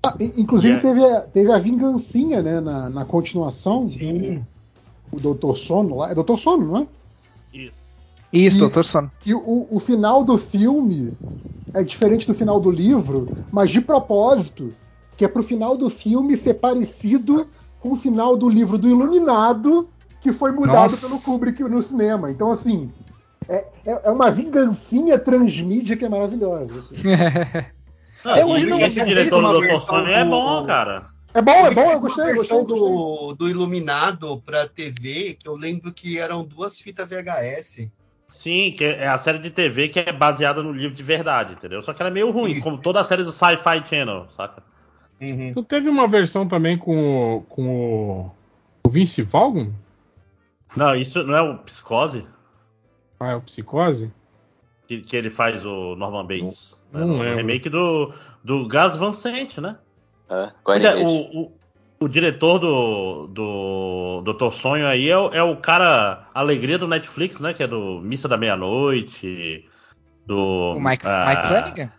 Ah, 0.05 0.15
in- 0.20 0.35
inclusive 0.36 0.75
É. 0.76 0.78
teve, 0.78 1.05
a, 1.05 1.20
teve 1.23 1.52
a 1.52 1.59
vingancinha, 1.59 2.41
né? 2.43 2.60
Na, 2.60 2.89
na 2.89 3.05
continuação. 3.05 3.85
Sim. 3.85 4.44
O 5.12 5.20
Doutor 5.20 5.57
Sono 5.57 5.97
lá. 5.99 6.10
É 6.10 6.15
Doutor 6.15 6.39
Sono, 6.39 6.67
não 6.67 6.76
é? 6.78 6.86
Isso, 8.33 8.57
E- 8.59 8.60
doutor 8.60 8.85
Sono. 8.85 9.10
que 9.20 9.33
o, 9.35 9.67
o 9.70 9.78
final 9.78 10.25
do 10.25 10.36
filme 10.36 11.15
é 11.73 11.83
diferente 11.83 12.26
do 12.26 12.35
final 12.35 12.59
do 12.60 12.70
livro, 12.70 13.31
mas 13.51 13.70
de 13.70 13.81
propósito, 13.81 14.73
que 15.17 15.25
é 15.25 15.28
pro 15.28 15.43
final 15.43 15.76
do 15.76 15.89
filme 15.89 16.36
ser 16.36 16.55
parecido 16.55 17.49
com 17.81 17.93
o 17.93 17.97
final 17.97 18.36
do 18.36 18.49
livro 18.49 18.76
do 18.78 18.89
Iluminado, 18.89 19.89
que 20.20 20.33
foi 20.33 20.51
mudado 20.52 20.91
Nossa. 20.91 21.07
pelo 21.09 21.20
Kubrick 21.23 21.62
no 21.62 21.83
cinema. 21.83 22.31
Então, 22.31 22.51
assim, 22.51 22.91
é, 23.49 23.65
é 23.86 24.01
é 24.05 24.10
uma 24.10 24.31
vingancinha 24.31 25.18
transmídia 25.18 25.97
que 25.97 26.05
é 26.05 26.09
maravilhosa. 26.09 26.85
Não, 28.25 28.35
É, 28.35 28.41
e 28.41 28.44
hoje 28.44 28.67
não- 28.67 28.81
esse 28.81 29.05
diretor 29.05 29.41
do 29.52 29.60
versão 29.60 29.86
Sonho 29.86 30.09
é 30.09 30.25
bom, 30.25 30.67
cara. 30.67 31.07
É 31.36 31.42
bom, 31.42 31.66
é 31.66 31.70
bom, 31.74 31.82
eu 31.82 31.98
uma 31.98 31.98
gostei, 31.98 32.24
eu 32.31 32.34
versão 32.36 32.65
gostei. 32.65 32.78
gostei. 32.78 33.26
do, 33.28 33.34
do 33.34 33.48
Iluminado 33.50 34.40
pra 34.40 34.66
TV, 34.66 35.34
que 35.39 35.47
eu 35.47 35.55
lembro 35.55 35.92
que 35.92 36.18
eram 36.18 36.42
duas 36.42 36.81
fitas 36.81 37.06
VHS. 37.06 37.89
Sim, 38.26 38.73
que 38.76 38.82
é 38.84 39.06
a 39.06 39.18
série 39.18 39.39
de 39.39 39.50
TV 39.50 39.89
que 39.89 40.00
é 40.00 40.12
baseada 40.12 40.62
no 40.62 40.73
livro 40.73 40.97
de 40.97 41.02
verdade, 41.02 41.52
entendeu? 41.52 41.82
Só 41.82 41.92
que 41.92 42.00
ela 42.00 42.08
é 42.10 42.12
meio 42.15 42.31
ruim, 42.31 42.52
Isso. 42.52 42.62
como 42.62 42.78
toda 42.78 43.00
a 43.00 43.05
série 43.05 43.23
do 43.23 43.32
Sci-Fi 43.32 43.86
Channel, 43.86 44.28
saca? 44.36 44.62
Uhum. 45.20 45.48
Então 45.48 45.62
teve 45.62 45.89
uma 45.90 46.08
versão 46.08 46.48
também 46.48 46.76
com 46.78 47.36
o, 47.36 47.42
com 47.42 47.68
o, 47.68 48.32
o 48.86 48.90
Vince 48.90 49.23
Vaughn? 49.23 49.70
Não, 50.74 50.97
isso 50.97 51.23
não 51.23 51.36
é 51.36 51.42
o 51.42 51.58
Psicose 51.58 52.26
Ah, 53.20 53.32
é 53.32 53.34
o 53.36 53.42
Psicose? 53.42 54.10
que, 54.89 55.02
que 55.02 55.16
ele 55.16 55.31
faz 55.31 55.65
o 55.66 55.94
Norman 55.97 56.24
Bates. 56.26 56.76
né? 56.92 57.00
não 57.00 57.18
lembro. 57.18 57.36
remake 57.36 57.68
do, 57.68 58.12
do 58.42 58.66
Gas 58.66 58.97
Van 58.97 59.12
Sant, 59.12 59.58
né? 59.60 59.76
É, 60.29 60.53
é, 60.85 60.95
o, 60.97 61.09
o, 61.43 61.53
o 62.01 62.09
diretor 62.09 62.59
do, 62.59 63.27
do 63.29 64.23
Doutor 64.25 64.53
Sonho 64.53 64.87
aí 64.87 65.09
é, 65.09 65.17
o- 65.17 65.33
é 65.33 65.43
o 65.43 65.57
cara 65.57 66.29
alegria 66.35 66.79
do 66.79 66.89
Netflix, 66.89 67.41
né? 67.41 67.55
Que 67.55 67.63
é 67.63 67.67
do 67.67 68.01
Missa 68.01 68.27
da 68.29 68.37
Meia-Noite, 68.37 69.65
do... 70.27 70.75
O 70.77 70.81
Mike, 70.81 71.07
ah, 71.07 71.27
Mike 71.29 71.47
Flanagan? 71.47 71.93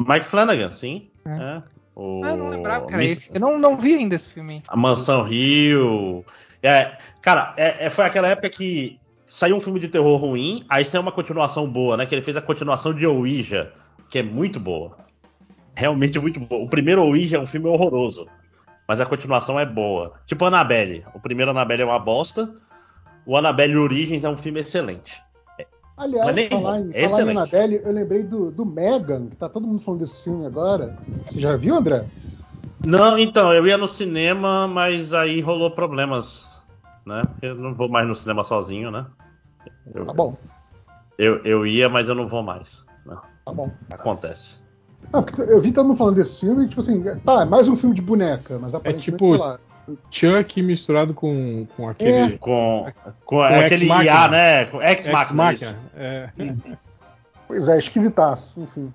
Mike 0.00 0.28
Flanagan, 0.28 0.72
sim. 0.72 1.10
É. 1.26 1.30
é. 1.30 1.62
O, 1.96 2.22
Ah, 2.24 2.28
eu 2.30 2.36
não 2.36 2.48
lembrava, 2.50 2.86
cara. 2.86 3.02
Miss- 3.02 3.28
Eu 3.32 3.40
não, 3.40 3.58
não 3.58 3.76
vi 3.76 3.94
ainda 3.94 4.14
esse 4.14 4.28
filme. 4.28 4.62
A 4.68 4.76
Mansão 4.76 5.22
Rio. 5.22 6.24
É, 6.62 6.96
cara, 7.22 7.54
é, 7.56 7.86
é- 7.86 7.90
foi 7.90 8.04
aquela 8.04 8.28
época 8.28 8.50
que 8.50 9.00
saiu 9.26 9.56
um 9.56 9.60
filme 9.60 9.80
de 9.80 9.88
terror 9.88 10.16
ruim, 10.16 10.64
aí 10.68 10.84
saiu 10.84 11.02
uma 11.02 11.12
continuação 11.12 11.68
boa, 11.68 11.96
né? 11.96 12.06
Que 12.06 12.14
ele 12.14 12.22
fez 12.22 12.36
a 12.36 12.40
continuação 12.42 12.94
de 12.94 13.06
Ouija, 13.06 13.72
que 14.08 14.18
é 14.18 14.22
muito 14.22 14.60
boa. 14.60 14.96
Realmente 15.78 16.18
muito 16.18 16.40
boa. 16.40 16.64
O 16.64 16.68
primeiro 16.68 17.04
Ouija 17.04 17.36
é 17.36 17.40
um 17.40 17.46
filme 17.46 17.68
horroroso, 17.68 18.26
mas 18.86 19.00
a 19.00 19.06
continuação 19.06 19.60
é 19.60 19.64
boa. 19.64 20.14
Tipo 20.26 20.44
Annabelle. 20.44 21.04
O 21.14 21.20
primeiro 21.20 21.52
Annabelle 21.52 21.82
é 21.82 21.84
uma 21.84 22.00
bosta. 22.00 22.52
O 23.24 23.36
Annabelle 23.36 23.76
Origins 23.76 24.24
é 24.24 24.28
um 24.28 24.36
filme 24.36 24.60
excelente. 24.60 25.22
Aliás, 25.96 26.34
nem 26.34 26.48
falar, 26.48 26.78
bom, 26.78 26.84
em, 26.86 26.90
é 26.92 26.92
falar 26.92 26.92
em 26.92 27.06
excelente. 27.06 27.36
Annabelle, 27.36 27.80
eu 27.84 27.92
lembrei 27.92 28.22
do, 28.24 28.50
do 28.50 28.66
Megan, 28.66 29.26
que 29.26 29.36
tá 29.36 29.48
todo 29.48 29.66
mundo 29.68 29.80
falando 29.80 30.00
desse 30.00 30.24
filme 30.24 30.46
agora. 30.46 30.96
Você 31.26 31.38
já 31.38 31.56
viu, 31.56 31.76
André? 31.76 32.04
Não, 32.84 33.16
então, 33.16 33.52
eu 33.52 33.64
ia 33.64 33.78
no 33.78 33.88
cinema, 33.88 34.66
mas 34.66 35.12
aí 35.12 35.40
rolou 35.40 35.70
problemas 35.70 36.48
né? 37.08 37.22
Eu 37.40 37.54
não 37.54 37.74
vou 37.74 37.88
mais 37.88 38.06
no 38.06 38.14
cinema 38.14 38.44
sozinho, 38.44 38.90
né? 38.90 39.06
Eu, 39.94 40.04
Tá 40.04 40.12
bom, 40.12 40.36
eu, 41.16 41.42
eu 41.42 41.66
ia, 41.66 41.88
mas 41.88 42.06
eu 42.06 42.14
não 42.14 42.28
vou 42.28 42.42
mais. 42.42 42.84
né? 43.06 43.16
tá 43.44 43.52
bom. 43.52 43.70
Acontece. 43.90 44.60
Não, 45.12 45.22
porque 45.22 45.40
eu 45.40 45.60
vi 45.60 45.72
todo 45.72 45.86
mundo 45.86 45.96
falando 45.96 46.16
desse 46.16 46.40
filme 46.40 46.64
e, 46.64 46.68
tipo 46.68 46.80
assim, 46.80 47.02
tá, 47.24 47.42
é 47.42 47.44
mais 47.44 47.66
um 47.68 47.76
filme 47.76 47.94
de 47.94 48.02
boneca, 48.02 48.58
mas 48.58 48.74
aparentemente, 48.74 49.10
tipo, 49.12 49.30
sei 49.30 49.38
lá, 49.38 49.58
Chuck 50.10 50.62
misturado 50.62 51.14
com, 51.14 51.66
com 51.76 51.88
aquele. 51.88 52.36
Com, 52.38 52.86
com, 53.24 53.36
Com 53.36 53.42
aquele. 53.42 53.86
IA, 53.86 54.28
né? 54.28 54.64
Com. 54.66 54.78
Machina. 55.34 55.52
isso. 55.52 55.74
É. 55.96 56.30
Pois 57.46 57.66
é, 57.68 57.78
esquisitaço, 57.78 58.60
enfim. 58.60 58.92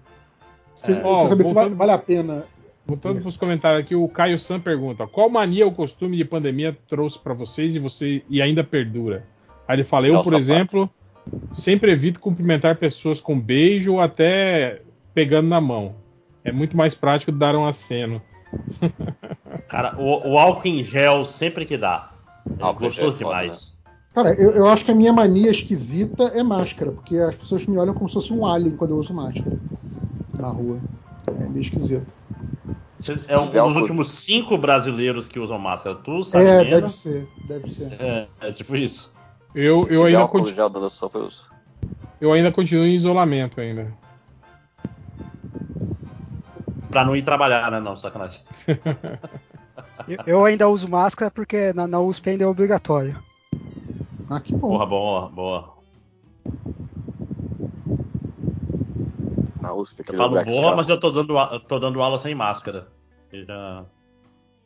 É. 0.83 0.85
Quero 0.85 1.01
saber 1.01 1.43
se 1.43 1.53
voltando- 1.53 1.53
vale, 1.53 1.75
vale 1.75 1.91
a 1.91 1.97
pena. 1.97 2.43
Voltando 2.85 3.21
para 3.21 3.29
os 3.29 3.37
comentários 3.37 3.81
aqui, 3.81 3.95
o 3.95 4.07
Caio 4.07 4.37
Sam 4.37 4.59
pergunta: 4.59 5.07
qual 5.07 5.29
mania 5.29 5.65
ou 5.65 5.71
costume 5.71 6.17
de 6.17 6.25
pandemia 6.25 6.77
trouxe 6.87 7.17
para 7.17 7.33
vocês 7.33 7.75
e 7.75 7.79
você 7.79 8.21
e 8.29 8.41
ainda 8.41 8.63
perdura? 8.63 9.25
Aí 9.67 9.77
ele 9.77 9.83
fala: 9.83 10.05
eu, 10.05 10.15
o 10.15 10.17
por 10.17 10.25
sapato. 10.25 10.41
exemplo, 10.41 10.89
sempre 11.53 11.91
evito 11.91 12.19
cumprimentar 12.19 12.75
pessoas 12.75 13.21
com 13.21 13.39
beijo 13.39 13.93
ou 13.93 14.01
até 14.01 14.81
pegando 15.13 15.47
na 15.47 15.61
mão. 15.61 15.95
É 16.43 16.51
muito 16.51 16.75
mais 16.75 16.95
prático 16.95 17.31
dar 17.31 17.55
um 17.55 17.65
aceno. 17.65 18.21
Cara, 19.67 19.95
o, 19.97 20.33
o 20.33 20.37
álcool 20.37 20.67
em 20.67 20.83
gel 20.83 21.25
sempre 21.25 21.65
que 21.65 21.77
dá. 21.77 22.11
É 22.59 22.63
Álcool 22.63 22.85
é 22.85 22.87
gostoso 22.87 23.17
foda, 23.17 23.29
demais. 23.29 23.73
Cara, 24.13 24.33
eu, 24.33 24.51
eu 24.51 24.67
acho 24.67 24.85
que 24.85 24.91
a 24.91 24.95
minha 24.95 25.11
mania 25.11 25.49
esquisita 25.49 26.23
é 26.25 26.43
máscara, 26.43 26.91
porque 26.91 27.17
as 27.17 27.35
pessoas 27.35 27.65
me 27.65 27.77
olham 27.77 27.93
como 27.93 28.07
se 28.07 28.13
fosse 28.13 28.31
um 28.33 28.45
alien 28.45 28.75
quando 28.75 28.91
eu 28.91 28.97
uso 28.97 29.13
máscara 29.13 29.57
na 30.37 30.49
rua. 30.49 30.79
É 31.27 31.31
meio 31.31 31.61
esquisito. 31.61 32.13
É 33.27 33.37
um 33.37 33.49
dos 33.49 33.75
últimos 33.81 34.11
cinco 34.11 34.57
brasileiros 34.57 35.27
que 35.27 35.39
usam 35.39 35.57
máscara. 35.57 35.95
Tu 35.95 36.23
sabe 36.23 36.45
É, 36.45 36.57
deve 36.59 36.71
menos? 36.75 36.95
ser, 36.95 37.27
deve 37.47 37.69
ser. 37.69 37.93
É, 37.99 38.27
é 38.41 38.51
tipo 38.51 38.75
isso. 38.75 39.11
Eu, 39.55 39.77
Se 39.77 39.83
eu, 39.83 39.87
tiver 39.87 40.05
ainda, 40.07 40.19
álcool 40.19 40.47
gel 40.53 40.89
sopa, 40.89 41.19
eu 41.19 41.25
uso. 41.25 41.45
eu 42.21 42.31
ainda 42.31 42.51
continuo 42.51 42.85
em 42.85 42.95
isolamento 42.95 43.59
ainda. 43.59 43.93
Pra 46.93 47.03
não 47.05 47.15
ir 47.15 47.23
trabalhar, 47.23 47.71
né? 47.71 47.79
Não, 47.79 47.95
sacanagem. 47.95 48.39
Eu, 50.07 50.17
eu 50.27 50.45
ainda 50.45 50.69
uso 50.69 50.87
máscara 50.87 51.31
porque 51.31 51.73
na, 51.73 51.87
na 51.87 51.99
USP 51.99 52.29
ainda 52.29 52.43
é 52.43 52.47
obrigatório. 52.47 53.17
Ah, 54.29 54.39
que 54.39 54.53
bom. 54.53 54.69
Porra, 54.69 54.85
boa, 54.85 55.29
boa. 55.29 55.73
Na 59.59 59.73
USP, 59.73 60.03
Eu 60.07 60.13
falo 60.17 60.43
boa, 60.43 60.45
fica- 60.45 60.75
mas 60.75 60.89
eu 60.89 60.99
tô 60.99 61.09
dando, 61.09 61.37
a- 61.37 61.49
eu 61.53 61.59
tô 61.59 61.79
dando 61.79 62.01
aula 62.01 62.19
sem 62.19 62.35
máscara. 62.35 62.87
Eu 63.31 63.45
já, 63.45 63.85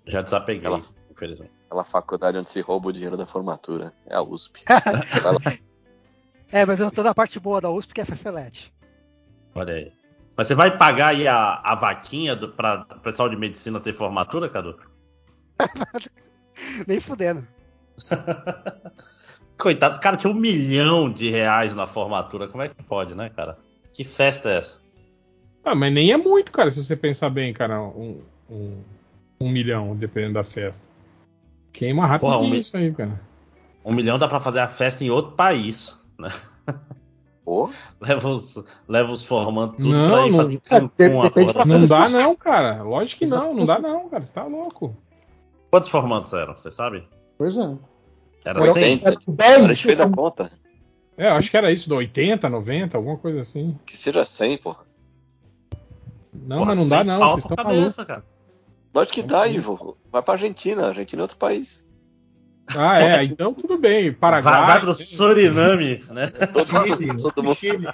já 0.08 0.22
desapeguei, 0.22 0.66
Ela- 0.66 0.82
infelizmente. 1.12 1.52
Aquela 1.68 1.84
faculdade 1.84 2.38
onde 2.38 2.50
se 2.50 2.62
rouba 2.62 2.90
o 2.90 2.94
dinheiro 2.94 3.16
da 3.18 3.26
formatura. 3.26 3.94
É 4.06 4.16
a 4.16 4.22
USP. 4.22 4.64
É, 6.50 6.66
mas 6.66 6.80
eu 6.80 6.90
tô 6.90 7.04
na 7.04 7.14
parte 7.14 7.42
boa 7.42 7.60
da 7.60 7.70
USP 7.70 7.94
que 7.94 8.00
é 8.00 8.06
Fefelete. 8.06 8.74
Olha 9.54 9.74
aí. 9.74 9.92
Mas 10.38 10.48
você 10.48 10.54
vai 10.56 10.78
pagar 10.78 11.08
aí 11.10 11.28
a, 11.28 11.56
a 11.64 11.74
vaquinha 11.76 12.36
do, 12.36 12.50
pra 12.50 12.86
o 12.96 13.00
pessoal 13.00 13.28
de 13.28 13.36
medicina 13.36 13.80
ter 13.80 13.92
formatura, 13.94 14.48
Cadu? 14.48 14.78
Nem 16.88 17.00
fudendo. 17.00 17.46
Coitado, 19.58 20.00
cara, 20.00 20.16
tinha 20.16 20.32
um 20.32 20.36
milhão 20.36 21.12
de 21.12 21.30
reais 21.32 21.74
na 21.74 21.88
formatura. 21.88 22.48
Como 22.48 22.62
é 22.62 22.70
que 22.70 22.84
pode, 22.84 23.16
né, 23.16 23.30
cara? 23.32 23.58
Que 23.92 24.04
festa 24.04 24.50
é 24.50 24.58
essa? 24.58 24.80
Ah, 25.64 25.74
mas 25.74 25.92
nem 25.92 26.12
é 26.12 26.18
muito, 26.18 26.52
cara, 26.52 26.70
se 26.70 26.84
você 26.84 26.96
pensar 26.96 27.32
bem, 27.32 27.52
cara. 27.54 27.82
Um, 27.82 28.22
um, 28.48 28.84
um 29.42 29.50
milhão, 29.50 29.96
dependendo 29.96 30.36
da 30.36 30.44
festa. 30.44 30.88
Queima 31.74 32.06
rápido 32.06 32.30
Porra, 32.30 32.38
um 32.38 32.50
mi- 32.50 32.60
isso 32.62 32.78
aí, 32.78 32.94
cara. 32.94 33.20
Um 33.84 33.94
milhão 33.94 34.20
dá 34.20 34.28
pra 34.28 34.40
fazer 34.40 34.60
a 34.60 34.68
festa 34.68 35.04
em 35.04 35.10
outro 35.10 35.32
país, 35.32 36.00
né? 36.20 36.30
Leva 38.02 38.28
os, 38.30 38.62
leva 38.90 39.12
os 39.12 39.24
formando 39.24 39.74
tudo 39.78 39.88
Não, 39.90 40.10
pra 40.12 40.28
ir 40.28 40.32
não- 40.32 40.38
fazer 40.38 40.60
Cancún 40.60 41.22
a 41.24 41.32
porra 41.32 41.66
Não 41.66 41.88
dá 41.88 42.10
não, 42.10 42.36
cara. 42.36 42.84
Lógico 42.84 43.20
que 43.20 43.26
não, 43.26 43.54
não 43.54 43.66
dá 43.66 43.80
não, 43.80 44.10
cara. 44.10 44.26
Você 44.26 44.34
tá 44.34 44.44
louco. 44.44 44.94
Quantos 45.72 45.88
formandos 45.90 46.34
eram, 46.34 46.56
você 46.56 46.70
sabe? 46.72 47.08
Pois 47.38 47.56
é. 47.56 47.62
Era 48.44 48.62
Era 48.62 48.74
100? 48.74 48.94
80. 49.06 49.10
A 49.10 49.16
10, 49.28 49.68
gente 49.68 49.84
fez 49.84 50.02
a 50.02 50.10
conta. 50.10 50.52
É, 51.18 51.28
eu 51.30 51.34
acho 51.34 51.50
que 51.50 51.56
era 51.58 51.72
isso, 51.72 51.88
do 51.88 51.96
80, 51.96 52.50
90, 52.50 52.98
alguma 52.98 53.18
coisa 53.18 53.40
assim. 53.40 53.78
Que 53.86 53.96
seja 53.96 54.26
100, 54.26 54.58
porra. 54.58 54.86
Não, 56.34 56.58
Porra, 56.60 56.68
mas 56.76 56.78
não 56.78 56.88
dá 56.90 57.04
não, 57.04 57.20
vocês 57.32 57.46
estão 57.46 57.56
cabeça, 57.58 57.80
malucos. 57.82 58.06
cara. 58.06 58.26
Lógico 58.94 59.16
que 59.16 59.24
dá, 59.24 59.48
Ivo. 59.48 59.98
Vai 60.12 60.22
pra 60.22 60.34
Argentina. 60.36 60.84
A 60.84 60.88
Argentina 60.90 61.22
é 61.22 61.24
outro 61.24 61.38
país. 61.38 61.87
Ah, 62.76 63.00
é, 63.02 63.24
então 63.24 63.54
tudo 63.54 63.78
bem. 63.78 64.12
Paraguai. 64.12 64.54
Vai, 64.60 64.68
vai 64.68 64.80
pro 64.82 64.94
Suriname, 64.94 66.04
né? 66.12 66.28
Todo 66.28 66.74
mundo, 66.74 67.22
todo 67.22 67.44
mundo, 67.44 67.56
Chile. 67.56 67.88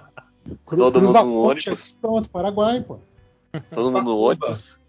Cru- 0.65 0.77
Todo 0.77 1.01
mundo 1.01 1.13
no 1.23 1.43
ônibus. 1.43 1.97
Pronto, 2.01 2.29
Paraguai, 2.29 2.81
pô. 2.81 2.99
todo 3.73 3.91
mundo 3.91 4.05
no 4.11 4.17
ônibus. 4.17 4.79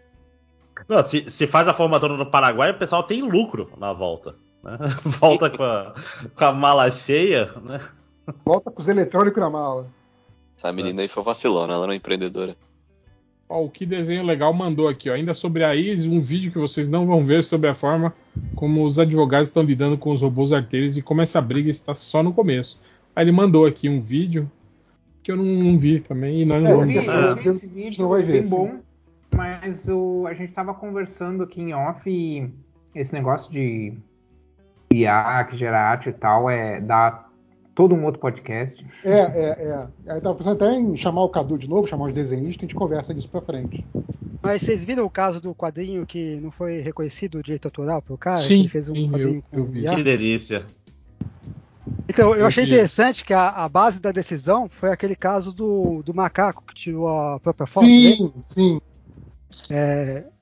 Não, 0.89 1.01
se, 1.03 1.29
se 1.31 1.47
faz 1.47 1.67
a 1.67 1.73
formatura 1.73 2.17
no 2.17 2.25
Paraguai, 2.25 2.71
o 2.71 2.77
pessoal 2.77 3.03
tem 3.03 3.21
lucro 3.21 3.71
na 3.77 3.93
volta. 3.93 4.35
né? 4.63 4.77
Volta 5.19 5.49
com 5.49 5.63
a, 5.63 5.93
com 6.35 6.45
a 6.45 6.51
mala 6.51 6.91
cheia, 6.91 7.51
né? 7.63 7.79
Volta 8.43 8.69
com 8.71 8.81
os 8.81 8.87
eletrônicos 8.87 9.39
na 9.41 9.49
mala. 9.49 9.87
Essa 10.57 10.71
menina 10.71 11.01
aí 11.01 11.07
foi 11.07 11.23
vacilona, 11.23 11.73
ela 11.73 11.83
era 11.83 11.91
uma 11.91 11.95
empreendedora. 11.95 12.55
Ó, 13.47 13.63
o 13.63 13.69
que 13.69 13.85
desenho 13.85 14.23
legal 14.25 14.51
mandou 14.53 14.87
aqui, 14.87 15.09
ó. 15.09 15.13
Ainda 15.13 15.33
sobre 15.33 15.63
a 15.63 15.75
IS, 15.75 16.05
um 16.05 16.19
vídeo 16.19 16.51
que 16.51 16.57
vocês 16.57 16.89
não 16.89 17.05
vão 17.05 17.23
ver 17.25 17.43
sobre 17.43 17.69
a 17.69 17.73
forma 17.75 18.13
como 18.55 18.83
os 18.85 18.99
advogados 18.99 19.49
estão 19.49 19.63
lidando 19.63 19.97
com 19.97 20.11
os 20.11 20.21
robôs 20.21 20.51
arteiros 20.53 20.97
e 20.97 21.01
como 21.01 21.21
essa 21.21 21.41
briga 21.41 21.69
está 21.69 21.93
só 21.93 22.23
no 22.23 22.33
começo. 22.33 22.79
Aí 23.15 23.23
ele 23.23 23.31
mandou 23.31 23.65
aqui 23.65 23.87
um 23.89 24.01
vídeo 24.01 24.49
que 25.23 25.31
eu 25.31 25.35
não, 25.37 25.43
não 25.45 25.77
vi 25.79 25.99
também 25.99 26.41
e 26.41 26.45
nós 26.45 26.61
não 26.63 26.69
É, 26.69 26.73
Eu 26.73 26.77
vamos 26.79 26.93
vi, 26.93 26.99
ver. 26.99 27.07
eu 27.07 27.11
É. 27.13 27.35
vi 27.35 27.49
esse 27.49 27.67
Não 27.67 27.73
vídeo, 27.73 28.09
vai 28.09 28.21
é 28.21 28.23
ver, 28.23 28.41
bem 28.41 28.49
bom, 28.49 28.79
mas 29.35 29.87
o, 29.87 30.25
a 30.27 30.33
gente 30.33 30.53
tava 30.53 30.73
conversando 30.73 31.43
aqui 31.43 31.61
em 31.61 31.73
off 31.73 32.09
e 32.09 32.49
esse 32.93 33.13
negócio 33.13 33.51
de 33.51 33.93
IA 34.93 35.43
que 35.49 35.57
gera 35.57 35.79
arte 35.81 36.09
e 36.09 36.13
tal 36.13 36.49
é 36.49 36.79
dá 36.79 37.24
todo 37.75 37.93
um 37.93 38.05
outro 38.05 38.19
podcast. 38.21 38.83
É, 39.03 39.09
é, 39.19 39.45
é. 39.67 39.87
Aí 40.13 40.21
tava 40.21 40.33
pensando 40.35 40.63
até 40.63 40.73
em 40.73 40.95
chamar 40.95 41.23
o 41.23 41.29
Cadu 41.29 41.57
de 41.57 41.67
novo, 41.69 41.85
chamar 41.87 42.05
os 42.07 42.13
desenhistas 42.13 42.55
e 42.55 42.59
a 42.59 42.61
gente 42.67 42.75
conversa 42.75 43.13
disso 43.13 43.27
pra 43.29 43.41
frente. 43.41 43.85
Mas 44.41 44.61
vocês 44.61 44.83
viram 44.83 45.05
o 45.05 45.09
caso 45.09 45.41
do 45.41 45.53
quadrinho 45.53 46.05
que 46.05 46.37
não 46.37 46.51
foi 46.51 46.79
reconhecido 46.79 47.39
o 47.39 47.43
direito 47.43 47.65
autoral 47.65 48.01
pelo 48.01 48.17
cara? 48.17 48.39
Sim, 48.41 48.59
Ele 48.61 48.67
fez 48.69 48.89
um 48.89 48.95
sim, 48.95 49.09
quadrinho 49.09 49.43
eu- 49.51 49.59
eu 49.59 49.65
vi. 49.65 49.83
Que 49.85 50.03
delícia. 50.03 50.63
Então, 52.07 52.33
eu 52.33 52.41
Eu 52.41 52.45
achei 52.47 52.63
vi. 52.63 52.71
interessante 52.71 53.25
que 53.25 53.33
a, 53.33 53.49
a 53.49 53.67
base 53.67 53.99
da 54.01 54.11
decisão 54.11 54.69
foi 54.69 54.89
aquele 54.91 55.15
caso 55.15 55.51
do, 55.51 56.01
do 56.03 56.13
macaco 56.13 56.63
que 56.67 56.73
tirou 56.75 57.07
a 57.09 57.39
própria 57.39 57.65
foto. 57.67 57.85
Sim, 57.87 58.31
sim. 58.49 58.81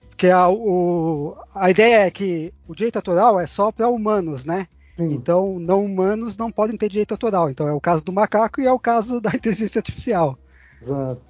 Porque 0.09 0.27
a, 0.27 0.49
o- 0.49 1.35
a 1.53 1.69
ideia 1.71 2.05
é 2.05 2.11
que 2.11 2.53
o 2.67 2.75
direito 2.75 2.97
autoral 2.97 3.39
é 3.39 3.47
só 3.47 3.71
para 3.71 3.87
humanos, 3.89 4.45
né? 4.45 4.67
Sim. 4.97 5.13
Então, 5.13 5.59
não 5.59 5.83
humanos 5.85 6.35
não 6.37 6.51
podem 6.51 6.77
ter 6.77 6.89
direito 6.89 7.11
autoral. 7.13 7.49
Então, 7.49 7.67
é 7.67 7.73
o 7.73 7.81
caso 7.81 8.03
do 8.03 8.11
macaco 8.13 8.61
e 8.61 8.65
é 8.65 8.71
o 8.71 8.79
caso 8.79 9.19
da 9.21 9.29
inteligência 9.33 9.79
artificial. 9.79 10.37
Exato. 10.81 11.21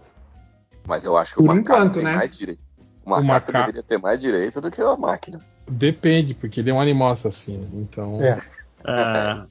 Mas 0.87 1.05
eu 1.05 1.15
acho 1.15 1.35
que 1.35 1.41
o 1.41 1.45
macaco 1.45 1.61
enquanto, 1.61 1.93
tem 1.95 2.03
né? 2.03 2.15
mais 2.15 2.29
direito. 2.37 2.61
O 3.05 3.09
macaco, 3.09 3.27
macaco- 3.27 3.51
deveria 3.59 3.83
ter 3.83 3.97
mais 3.97 4.19
direito 4.19 4.59
do 4.61 4.69
que 4.71 4.81
a 4.81 4.95
máquina. 4.97 5.39
Depende, 5.69 6.33
porque 6.33 6.59
ele 6.59 6.69
é 6.69 6.73
um 6.73 6.79
animal 6.81 7.11
assassino. 7.11 7.69
Então. 7.73 8.21
É. 8.21 8.37
É, 8.85 9.43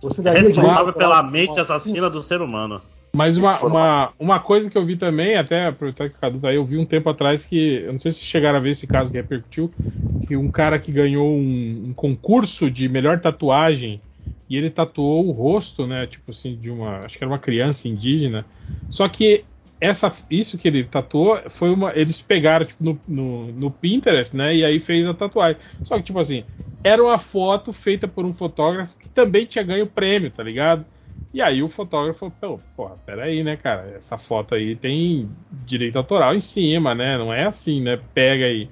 Você 0.00 0.22
direito 0.22 0.46
responsável 0.46 0.92
pela 0.92 1.20
pra- 1.22 1.30
mente 1.30 1.58
assassina 1.58 2.08
do 2.08 2.22
ser 2.22 2.40
humano. 2.40 2.80
Mas 3.14 3.36
uma, 3.36 3.60
uma, 3.64 4.14
uma 4.18 4.40
coisa 4.40 4.70
que 4.70 4.78
eu 4.78 4.86
vi 4.86 4.96
também, 4.96 5.36
até 5.36 5.66
aproveitar 5.66 6.08
que 6.08 6.16
o 6.16 6.20
Cadu 6.20 6.40
tá 6.40 6.48
aí, 6.50 6.56
eu 6.56 6.64
vi 6.64 6.78
um 6.78 6.86
tempo 6.86 7.08
atrás 7.08 7.44
que, 7.44 7.56
eu 7.84 7.92
não 7.92 7.98
sei 7.98 8.12
se 8.12 8.20
chegaram 8.20 8.58
a 8.58 8.60
ver 8.62 8.70
esse 8.70 8.86
caso 8.86 9.10
que 9.10 9.16
repercutiu, 9.16 9.72
que 10.20 10.36
um 10.36 10.48
cara 10.48 10.78
que 10.78 10.92
ganhou 10.92 11.28
um, 11.36 11.88
um 11.88 11.94
concurso 11.94 12.70
de 12.70 12.88
melhor 12.88 13.20
tatuagem 13.20 14.00
e 14.48 14.56
ele 14.56 14.70
tatuou 14.70 15.26
o 15.26 15.32
rosto, 15.32 15.86
né, 15.86 16.06
tipo 16.06 16.30
assim, 16.30 16.56
de 16.56 16.70
uma, 16.70 17.04
acho 17.04 17.18
que 17.18 17.24
era 17.24 17.30
uma 17.32 17.38
criança 17.38 17.88
indígena, 17.88 18.46
só 18.88 19.08
que 19.08 19.44
essa, 19.80 20.12
isso 20.30 20.58
que 20.58 20.68
ele 20.68 20.84
tatuou 20.84 21.40
foi 21.50 21.70
uma, 21.70 21.92
eles 21.96 22.20
pegaram 22.22 22.66
tipo, 22.66 22.82
no, 22.84 23.00
no, 23.08 23.52
no 23.52 23.70
Pinterest, 23.70 24.36
né, 24.36 24.54
e 24.54 24.64
aí 24.64 24.78
fez 24.80 25.06
a 25.06 25.14
tatuagem. 25.14 25.60
Só 25.82 25.96
que, 25.96 26.02
tipo 26.04 26.18
assim, 26.18 26.44
era 26.84 27.02
uma 27.02 27.18
foto 27.18 27.72
feita 27.72 28.06
por 28.06 28.24
um 28.24 28.34
fotógrafo 28.34 28.96
que 28.98 29.08
também 29.08 29.46
tinha 29.46 29.64
ganho 29.64 29.86
prêmio, 29.86 30.30
tá 30.30 30.42
ligado? 30.42 30.86
E 31.32 31.40
aí 31.40 31.62
o 31.62 31.68
fotógrafo 31.68 32.32
falou, 32.40 32.60
pô, 32.76 32.88
peraí, 33.06 33.44
né, 33.44 33.56
cara? 33.56 33.94
Essa 33.96 34.18
foto 34.18 34.54
aí 34.54 34.74
tem 34.74 35.28
direito 35.64 35.96
autoral 35.96 36.34
em 36.34 36.40
cima, 36.40 36.94
né? 36.94 37.16
Não 37.16 37.32
é 37.32 37.44
assim, 37.44 37.80
né? 37.80 38.00
Pega 38.12 38.46
aí. 38.46 38.68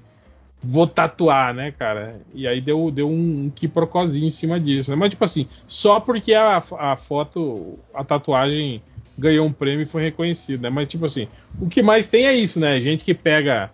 Vou 0.60 0.88
tatuar, 0.88 1.54
né, 1.54 1.70
cara? 1.70 2.20
E 2.34 2.48
aí 2.48 2.60
deu, 2.60 2.90
deu 2.90 3.08
um, 3.08 3.44
um 3.44 3.50
quiprocozinho 3.50 4.26
em 4.26 4.30
cima 4.30 4.58
disso, 4.58 4.90
né? 4.90 4.96
Mas, 4.96 5.10
tipo 5.10 5.24
assim, 5.24 5.46
só 5.68 6.00
porque 6.00 6.34
a, 6.34 6.56
a 6.56 6.96
foto, 6.96 7.78
a 7.94 8.02
tatuagem 8.02 8.82
ganhou 9.16 9.46
um 9.46 9.52
prêmio 9.52 9.82
e 9.84 9.86
foi 9.86 10.02
reconhecida, 10.02 10.62
né? 10.62 10.70
Mas, 10.70 10.88
tipo 10.88 11.06
assim, 11.06 11.28
o 11.60 11.68
que 11.68 11.80
mais 11.80 12.08
tem 12.08 12.26
é 12.26 12.34
isso, 12.34 12.58
né? 12.58 12.80
Gente 12.80 13.04
que 13.04 13.14
pega 13.14 13.70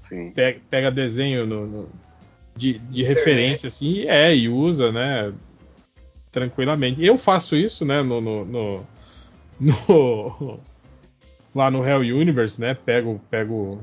Sim. 0.00 0.30
pega, 0.30 0.60
pega 0.70 0.90
desenho 0.90 1.46
no- 1.46 1.66
no- 1.66 1.88
de, 2.56 2.78
de 2.78 3.02
referência, 3.02 3.66
assim, 3.66 4.04
é, 4.06 4.34
e 4.34 4.48
usa, 4.48 4.90
né? 4.92 5.32
Tranquilamente. 6.34 7.02
Eu 7.02 7.16
faço 7.16 7.54
isso, 7.56 7.84
né, 7.84 8.02
no, 8.02 8.20
no, 8.20 8.44
no, 8.44 8.84
no- 9.60 10.60
lá 11.54 11.70
no 11.70 11.86
Hell 11.86 12.00
Universe, 12.00 12.60
né? 12.60 12.74
Pego, 12.74 13.20
pego. 13.30 13.80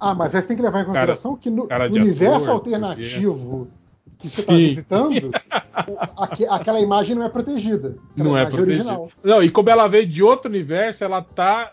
Ah, 0.00 0.12
mas 0.14 0.34
aí 0.34 0.42
você 0.42 0.48
tem 0.48 0.56
que 0.56 0.62
levar 0.62 0.80
em 0.80 0.84
Cara- 0.86 0.92
consideração 1.14 1.36
que 1.36 1.48
no, 1.48 1.68
cara 1.68 1.88
no 1.88 1.94
de 1.94 2.00
universo 2.00 2.36
ator, 2.46 2.50
alternativo 2.50 3.68
que 4.18 4.28
você 4.28 4.40
está 4.40 4.52
visitando, 4.56 5.30
aquela 6.48 6.80
imagem 6.80 7.14
não 7.14 7.22
é 7.24 7.28
protegida. 7.28 7.96
Não 8.16 8.36
é 8.36 8.40
imagem 8.40 8.56
protegido. 8.58 8.88
original. 8.88 9.10
Não, 9.22 9.42
e 9.42 9.50
como 9.50 9.70
ela 9.70 9.86
veio 9.86 10.06
de 10.06 10.22
outro 10.22 10.50
universo, 10.50 11.04
ela 11.04 11.22
tá 11.22 11.72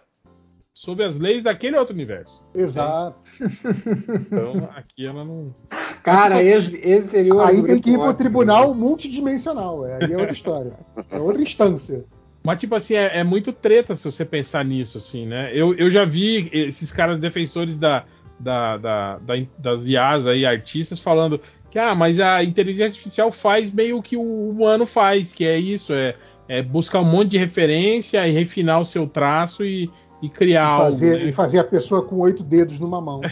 sob 0.75 1.03
as 1.03 1.17
leis 1.17 1.41
daquele 1.41 1.77
outro 1.77 1.93
universo. 1.95 2.43
Exato. 2.53 3.17
Então, 3.41 4.69
aqui 4.75 5.05
ela 5.05 5.23
não. 5.23 5.55
Cara, 6.03 6.43
esse, 6.43 6.77
esse 6.83 7.07
seria 7.07 7.33
o 7.33 7.39
Aí 7.41 7.63
tem 7.63 7.79
que 7.79 7.91
ir 7.91 7.97
pro 7.97 8.13
tribunal 8.13 8.73
multidimensional. 8.75 9.85
É, 9.85 10.03
aí 10.05 10.13
é 10.13 10.17
outra 10.17 10.33
história. 10.33 10.73
É 11.09 11.17
outra 11.17 11.41
instância. 11.41 12.03
Mas, 12.43 12.59
tipo 12.59 12.75
assim, 12.75 12.95
é, 12.95 13.19
é 13.19 13.23
muito 13.23 13.53
treta 13.53 13.95
se 13.95 14.03
você 14.03 14.25
pensar 14.25 14.65
nisso, 14.65 14.97
assim, 14.97 15.25
né? 15.25 15.49
Eu, 15.53 15.73
eu 15.75 15.89
já 15.89 16.03
vi 16.03 16.49
esses 16.51 16.91
caras 16.91 17.17
defensores 17.17 17.77
da, 17.77 18.03
da, 18.37 18.77
da, 18.77 19.17
da- 19.19 19.45
das 19.57 19.87
IAs 19.87 20.27
aí, 20.27 20.45
artistas, 20.45 20.99
falando 20.99 21.39
que, 21.71 21.79
ah, 21.79 21.95
mas 21.95 22.19
a 22.19 22.43
inteligência 22.43 22.87
artificial 22.87 23.31
faz 23.31 23.71
meio 23.71 23.97
o 23.97 24.03
que 24.03 24.17
o 24.17 24.49
humano 24.49 24.85
faz, 24.85 25.33
que 25.33 25.45
é 25.45 25.57
isso, 25.57 25.93
é, 25.93 26.13
é 26.49 26.61
buscar 26.61 26.99
um 26.99 27.05
monte 27.05 27.29
de 27.29 27.37
referência 27.37 28.27
e 28.27 28.31
refinar 28.31 28.81
o 28.81 28.85
seu 28.85 29.07
traço 29.07 29.63
e, 29.63 29.89
e 30.23 30.29
criar 30.29 30.61
E 30.63 30.65
algo. 30.71 30.83
fazer, 30.91 31.19
né? 31.19 31.25
e 31.25 31.33
fazer 31.33 31.59
a 31.59 31.63
pessoa 31.63 32.03
com 32.07 32.15
oito 32.19 32.43
dedos 32.43 32.79
numa 32.79 33.01
mão. 33.01 33.21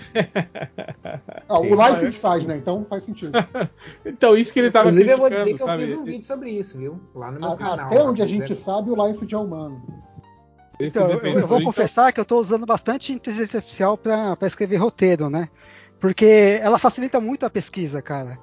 Ah, 1.49 1.59
Sim, 1.59 1.73
o 1.73 1.77
mas- 1.77 2.01
Life 2.01 2.19
faz, 2.19 2.45
né? 2.45 2.55
Então 2.57 2.85
faz 2.89 3.03
sentido. 3.03 3.31
Então, 4.05 4.35
isso 4.37 4.53
que 4.53 4.59
ele 4.59 4.71
tava 4.71 4.89
Inclusive, 4.89 5.11
eu 5.11 5.17
vou 5.17 5.29
dizer 5.29 5.53
que 5.55 5.61
eu 5.61 5.65
sabe? 5.65 5.85
fiz 5.85 5.97
um 5.97 6.03
vídeo 6.03 6.25
sobre 6.25 6.49
isso, 6.51 6.77
viu? 6.77 6.99
Lá 7.15 7.31
no 7.31 7.39
meu 7.39 7.51
A- 7.51 7.57
canal. 7.57 7.85
Até 7.87 8.01
onde 8.03 8.21
a 8.21 8.27
gente 8.27 8.55
sabe, 8.55 8.89
o 8.89 9.07
Life 9.07 9.25
já 9.27 9.37
é 9.37 9.39
humano. 9.41 9.81
Esse 10.79 10.97
Então, 10.97 11.09
eu- 11.11 11.19
eu, 11.19 11.47
vou 11.47 11.57
então, 11.57 11.63
confessar 11.63 12.11
que 12.13 12.19
eu 12.19 12.23
estou 12.23 12.39
usando 12.39 12.65
bastante 12.65 13.11
inteligência 13.11 13.57
artificial 13.57 13.97
para 13.97 14.37
escrever 14.43 14.77
roteiro, 14.77 15.29
né? 15.29 15.49
Porque 15.99 16.59
ela 16.61 16.79
facilita 16.79 17.19
muito 17.19 17.45
a 17.45 17.49
pesquisa, 17.49 18.01
cara. 18.01 18.37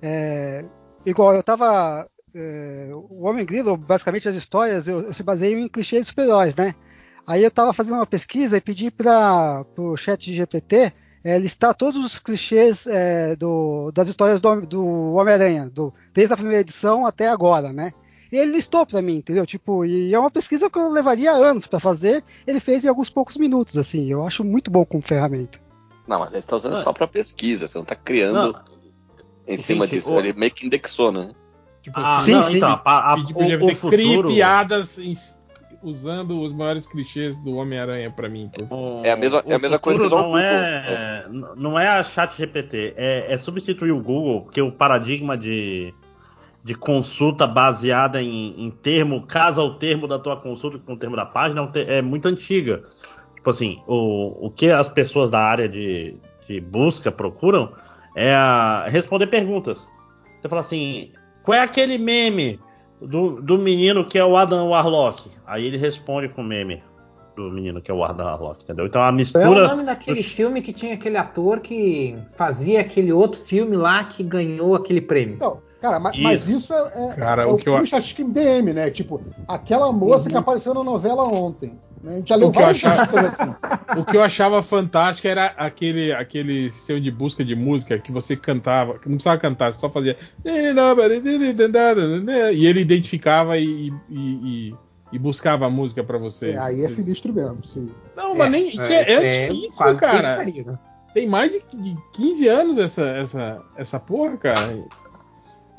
É, 0.00 0.64
igual 1.04 1.34
eu 1.34 1.40
estava. 1.40 2.08
o 3.10 3.26
Homem 3.28 3.44
Grilo, 3.44 3.76
basicamente 3.76 4.28
as 4.28 4.34
histórias, 4.36 4.86
eu, 4.88 5.00
eu 5.02 5.12
se 5.12 5.22
baseio 5.22 5.58
em 5.58 5.68
clichês 5.68 6.02
de 6.02 6.08
super-heróis, 6.08 6.54
né? 6.56 6.74
Aí 7.26 7.42
eu 7.42 7.48
estava 7.48 7.72
fazendo 7.72 7.94
uma 7.94 8.06
pesquisa 8.06 8.56
e 8.56 8.60
pedi 8.60 8.90
para 8.90 9.64
o 9.76 9.96
chat 9.96 10.24
de 10.24 10.34
GPT 10.34 10.92
listar 11.40 11.72
todos 11.74 12.04
os 12.04 12.18
clichês 12.18 12.84
é, 12.88 13.36
do- 13.36 13.92
das 13.92 14.08
histórias 14.08 14.40
do, 14.40 14.60
do 14.66 15.12
Homem-Aranha, 15.14 15.70
desde 16.12 16.34
a 16.34 16.36
primeira 16.36 16.60
edição 16.62 17.06
até 17.06 17.28
agora, 17.28 17.72
né? 17.72 17.92
E 18.32 18.36
ele 18.36 18.52
listou 18.52 18.84
pra 18.84 19.00
mim, 19.00 19.16
entendeu? 19.16 19.46
Tipo, 19.46 19.84
e 19.84 20.12
é 20.12 20.18
uma 20.18 20.30
pesquisa 20.32 20.68
que 20.68 20.78
eu 20.78 20.90
levaria 20.90 21.30
anos 21.30 21.66
pra 21.66 21.78
fazer. 21.78 22.24
Ele 22.46 22.58
fez 22.58 22.84
em 22.84 22.88
alguns 22.88 23.08
poucos 23.10 23.36
minutos, 23.36 23.76
assim. 23.76 24.10
Eu 24.10 24.26
acho 24.26 24.42
muito 24.42 24.70
bom 24.70 24.84
como 24.84 25.02
ferramenta. 25.02 25.60
Não, 26.08 26.18
mas 26.18 26.32
ele 26.32 26.42
tá 26.42 26.56
usando 26.56 26.74
Ah. 26.76 26.80
só 26.80 26.92
pra 26.92 27.06
pesquisa, 27.06 27.66
você 27.68 27.78
não 27.78 27.84
tá 27.84 27.94
criando 27.94 28.52
Não, 28.52 28.60
em 29.46 29.58
cima 29.58 29.84
Gente, 29.86 29.96
disso. 29.96 30.14
o- 30.14 30.18
Ele 30.18 30.32
meio 30.32 30.50
que 30.50 30.66
indexou, 30.66 31.12
né? 31.12 31.30
tipo 31.82 31.98
Ah, 32.00 32.16
assim, 32.18 32.24
Sim, 32.26 32.32
não, 32.32 32.42
sim. 32.44 32.56
então, 32.56 32.80
a, 32.84 33.12
a, 33.12 33.16
pedir 33.16 33.62
o, 33.62 33.66
o 33.66 33.74
futuro, 33.74 34.28
piadas 34.28 34.98
em- 34.98 35.14
usando 35.82 36.40
os 36.40 36.52
maiores 36.52 36.86
clichês 36.86 37.36
do 37.38 37.54
Homem-Aranha 37.56 38.10
pra 38.10 38.28
mim. 38.28 38.50
por 38.52 38.66
o- 38.72 39.02
É 39.04 39.10
a 39.12 39.16
mesma- 39.16 39.42
é 39.46 39.54
a 39.54 39.56
o 39.56 39.60
mesma 39.60 39.78
coisa 39.78 40.00
que 40.00 40.06
usar 40.06 40.16
o 40.16 40.18
não 40.18 40.24
Google. 40.26 40.40
é, 40.40 41.26
não 41.56 41.78
é 41.78 41.88
a 41.88 42.04
chat 42.04 42.36
GPT, 42.36 42.94
é, 42.96 43.32
é 43.32 43.38
substituir 43.38 43.90
o 43.92 44.00
Google, 44.00 44.42
porque 44.42 44.60
o 44.62 44.70
paradigma 44.72 45.36
de, 45.36 45.92
de 46.64 46.74
consulta 46.74 47.46
baseada 47.46 48.22
em, 48.22 48.54
em 48.64 48.70
termo, 48.70 49.22
casa 49.26 49.62
o 49.62 49.74
termo 49.74 50.06
da 50.06 50.18
tua 50.18 50.36
consulta 50.36 50.78
com 50.78 50.92
o 50.94 50.96
termo 50.96 51.16
da 51.16 51.26
página 51.26 51.68
é 51.74 51.98
é 51.98 52.02
muito 52.02 52.28
antiga. 52.28 52.82
Tipo 53.34 53.50
assim, 53.50 53.82
o, 53.88 54.46
o 54.46 54.50
que 54.50 54.70
as 54.70 54.88
pessoas 54.88 55.28
da 55.30 55.40
área 55.40 55.68
de, 55.68 56.14
de 56.48 56.60
busca 56.60 57.10
procuram 57.10 57.72
é 58.14 58.32
a- 58.32 58.86
responder 58.88 59.26
perguntas. 59.26 59.88
Você 60.40 60.48
fala 60.48 60.60
assim, 60.62 61.10
qual 61.42 61.58
é 61.58 61.60
aquele 61.60 61.98
meme 61.98 62.60
do, 63.06 63.40
do 63.42 63.58
menino 63.58 64.04
que 64.04 64.18
é 64.18 64.24
o 64.24 64.36
Adam 64.36 64.68
Warlock? 64.68 65.30
Aí 65.46 65.64
ele 65.66 65.76
responde 65.78 66.28
com 66.28 66.40
o 66.42 66.44
meme 66.44 66.82
do 67.36 67.50
menino 67.50 67.80
que 67.80 67.90
é 67.90 67.94
o 67.94 68.04
Adam 68.04 68.26
Warlock, 68.26 68.62
entendeu? 68.62 68.86
Então 68.86 69.00
a 69.00 69.04
Qual 69.04 69.10
é 69.10 69.12
o 69.12 69.16
mistura. 69.16 69.68
nome 69.68 69.84
daquele 69.84 70.18
dos- 70.22 70.30
filme 70.32 70.60
que 70.60 70.72
tinha 70.72 70.94
aquele 70.94 71.16
ator 71.16 71.60
que 71.60 72.16
fazia 72.32 72.80
aquele 72.80 73.12
outro 73.12 73.40
filme 73.40 73.76
lá 73.76 74.04
que 74.04 74.22
ganhou 74.22 74.74
aquele 74.74 75.00
prêmio? 75.00 75.36
Então, 75.36 75.58
cara, 75.82 75.98
ma- 76.00 76.12
mas, 76.16 76.42
Isso. 76.48 76.52
isso 76.58 76.72
é, 76.72 77.10
é, 77.10 77.14
Cara, 77.14 77.42
é 77.42 77.46
o 77.46 77.54
o 77.54 77.56
que 77.58 77.68
eu- 77.68 77.74
puro 77.74 77.86
chat 77.86 78.22
DM, 78.24 78.72
né? 78.72 78.88
Tipo, 78.90 79.20
aquela 79.48 79.92
moça 79.92 80.30
que 80.30 80.36
apareceu 80.36 80.72
na 80.72 80.82
novela 80.84 81.24
ontem. 81.24 81.78
Né? 82.02 82.12
A 82.12 82.16
gente 82.16 82.28
já 82.30 82.36
leu 82.36 82.48
O 82.48 82.52
que 82.52 82.58
eu 82.58 82.66
achava- 82.66 83.20
assim. 83.20 83.54
O 84.00 84.04
que 84.06 84.16
eu 84.16 84.22
achava 84.22 84.62
fantástico 84.62 85.28
era 85.28 85.46
aquele, 85.56 86.12
aquele 86.12 86.72
sistema 86.72 86.98
de 87.00 87.10
busca 87.10 87.44
de 87.44 87.54
música 87.54 87.98
que 87.98 88.10
você 88.10 88.34
cantava, 88.34 88.98
que 88.98 89.06
não 89.08 89.16
precisava 89.16 89.38
cantar, 89.38 89.72
você 89.74 89.80
só 89.80 89.90
fazia. 89.90 90.16
E 92.52 92.66
ele 92.66 92.80
identificava 92.80 93.58
e, 93.58 93.92
e, 94.08 94.70
e- 94.70 94.74
e 95.12 95.18
buscava 95.18 95.66
a 95.66 95.70
música 95.70 96.02
pra 96.02 96.16
você. 96.16 96.50
É, 96.52 96.58
aí 96.58 96.82
é 96.84 96.88
sinistro 96.88 97.32
mesmo, 97.32 97.62
sim. 97.66 97.90
Não, 98.16 98.34
mas 98.34 98.50
nem. 98.50 98.68
Isso 98.68 98.80
é, 98.80 99.02
é 99.02 99.46
antes 99.48 99.60
disso, 99.60 99.76
quase 99.76 99.98
cara. 99.98 100.36
né? 100.44 100.78
Tem 101.12 101.28
mais 101.28 101.52
de, 101.52 101.62
de 101.74 101.94
15 102.14 102.48
anos 102.48 102.78
essa, 102.78 103.02
essa, 103.04 103.60
essa 103.76 104.00
porra, 104.00 104.36
cara. 104.38 104.82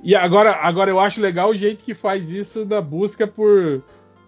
E 0.04 0.16
agora, 0.16 0.52
agora 0.52 0.92
eu 0.92 1.00
acho 1.00 1.22
legal 1.22 1.50
o 1.50 1.56
jeito 1.56 1.84
que 1.84 1.94
faz 1.96 2.30
isso 2.30 2.66
da 2.66 2.82
busca 2.82 3.26
por, 3.26 3.82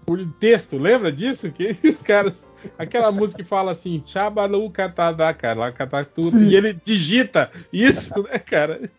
por 0.06 0.26
texto. 0.40 0.78
Lembra 0.78 1.12
disso? 1.12 1.52
Que 1.52 1.76
os 1.90 2.02
caras. 2.02 2.46
Aquela 2.80 3.12
música 3.12 3.44
que 3.44 3.48
fala 3.48 3.74
assim, 3.74 4.02
Chabalu 4.06 4.70
Katadá, 4.72 5.32
cara, 5.34 5.60
lá 5.60 5.72
catar 5.72 6.06
tudo. 6.06 6.38
Sim. 6.40 6.48
E 6.48 6.56
ele 6.56 6.74
digita 6.84 7.52
isso, 7.72 8.24
né, 8.24 8.40
cara? 8.40 8.90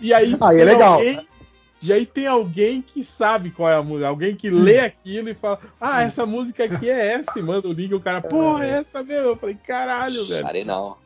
E 0.00 0.12
aí. 0.14 0.36
Aí 0.40 0.60
é 0.60 0.64
tem 0.64 0.74
legal. 0.74 0.94
alguém- 0.94 1.28
e 1.82 1.92
aí 1.92 2.06
tem 2.06 2.26
alguém 2.26 2.80
que 2.80 3.04
sabe 3.04 3.50
qual 3.50 3.68
é 3.68 3.74
a 3.76 3.82
música, 3.82 4.08
alguém 4.08 4.34
que 4.34 4.48
lê 4.48 4.78
aquilo 4.80 5.28
e 5.28 5.34
fala, 5.34 5.58
ah, 5.78 6.00
essa 6.02 6.24
música 6.24 6.64
aqui 6.64 6.88
é 6.88 7.12
essa, 7.12 7.38
e 7.38 7.42
manda 7.42 7.68
o 7.68 7.74
link, 7.74 7.90
e 7.90 7.94
o 7.94 8.00
cara, 8.00 8.22
porra, 8.22 8.64
é 8.64 8.70
essa 8.78 9.02
mesmo. 9.02 9.28
Eu 9.28 9.36
falei, 9.36 9.58
caralho, 9.66 10.24
velho. 10.24 10.42
Sarei 10.42 10.64
não. 10.64 10.96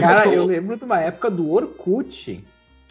Cara, 0.00 0.26
eu 0.26 0.44
lembro 0.44 0.76
de 0.76 0.82
uma 0.82 1.00
época 1.00 1.30
do 1.30 1.48
Orkut 1.52 2.42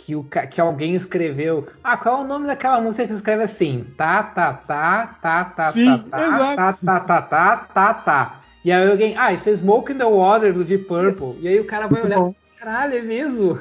que, 0.10 0.16
o, 0.16 0.24
que 0.24 0.60
alguém 0.60 0.96
escreveu. 0.96 1.68
Ah, 1.84 1.96
qual 1.96 2.22
é 2.22 2.24
o 2.24 2.28
nome 2.28 2.48
daquela 2.48 2.82
música 2.82 3.06
que 3.06 3.14
escreve 3.14 3.44
assim? 3.44 3.86
Tá, 3.96 4.24
tá, 4.24 4.54
tá, 4.54 5.16
tá, 5.22 5.46
tá, 5.46 5.72
Sim, 5.72 5.86
tá, 5.86 6.18
tá, 6.18 6.26
exato. 6.26 6.56
tá, 6.56 6.74
tá, 6.74 7.00
tá, 7.00 7.22
tá, 7.22 7.58
tá, 7.58 7.94
tá. 7.94 8.42
E 8.66 8.72
aí 8.72 8.90
alguém, 8.90 9.16
ah, 9.16 9.32
isso 9.32 9.48
é 9.50 9.56
Smoke 9.56 9.94
in 9.94 9.98
the 10.00 10.06
Water 10.06 10.52
do 10.52 10.66
Deep 10.66 10.86
Purple. 10.86 11.38
E 11.42 11.48
aí 11.48 11.60
o 11.60 11.68
cara 11.68 11.88
vai 11.88 12.02
Muito 12.02 12.06
olhar, 12.06 12.20
bom. 12.20 12.36
caralho, 12.60 12.96
é 12.96 13.02
mesmo? 13.02 13.60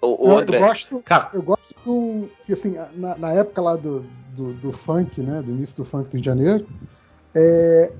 O, 0.00 0.28
o 0.28 0.30
Eu, 0.30 0.38
André, 0.38 0.58
eu 0.58 0.62
gosto, 0.62 1.02
Cara, 1.04 1.30
eu 1.34 1.42
gosto 1.42 1.74
do, 1.84 2.28
que 2.46 2.52
assim, 2.52 2.76
na, 2.94 3.18
na 3.18 3.32
época 3.32 3.60
lá 3.60 3.74
do, 3.74 4.04
do, 4.36 4.52
do 4.54 4.72
funk, 4.72 5.20
né, 5.20 5.42
do 5.42 5.50
início 5.50 5.76
do 5.76 5.84
funk 5.84 6.08
do 6.08 6.12
Rio 6.12 6.20
de 6.20 6.26
Janeiro, 6.26 6.66
é, 7.34 7.90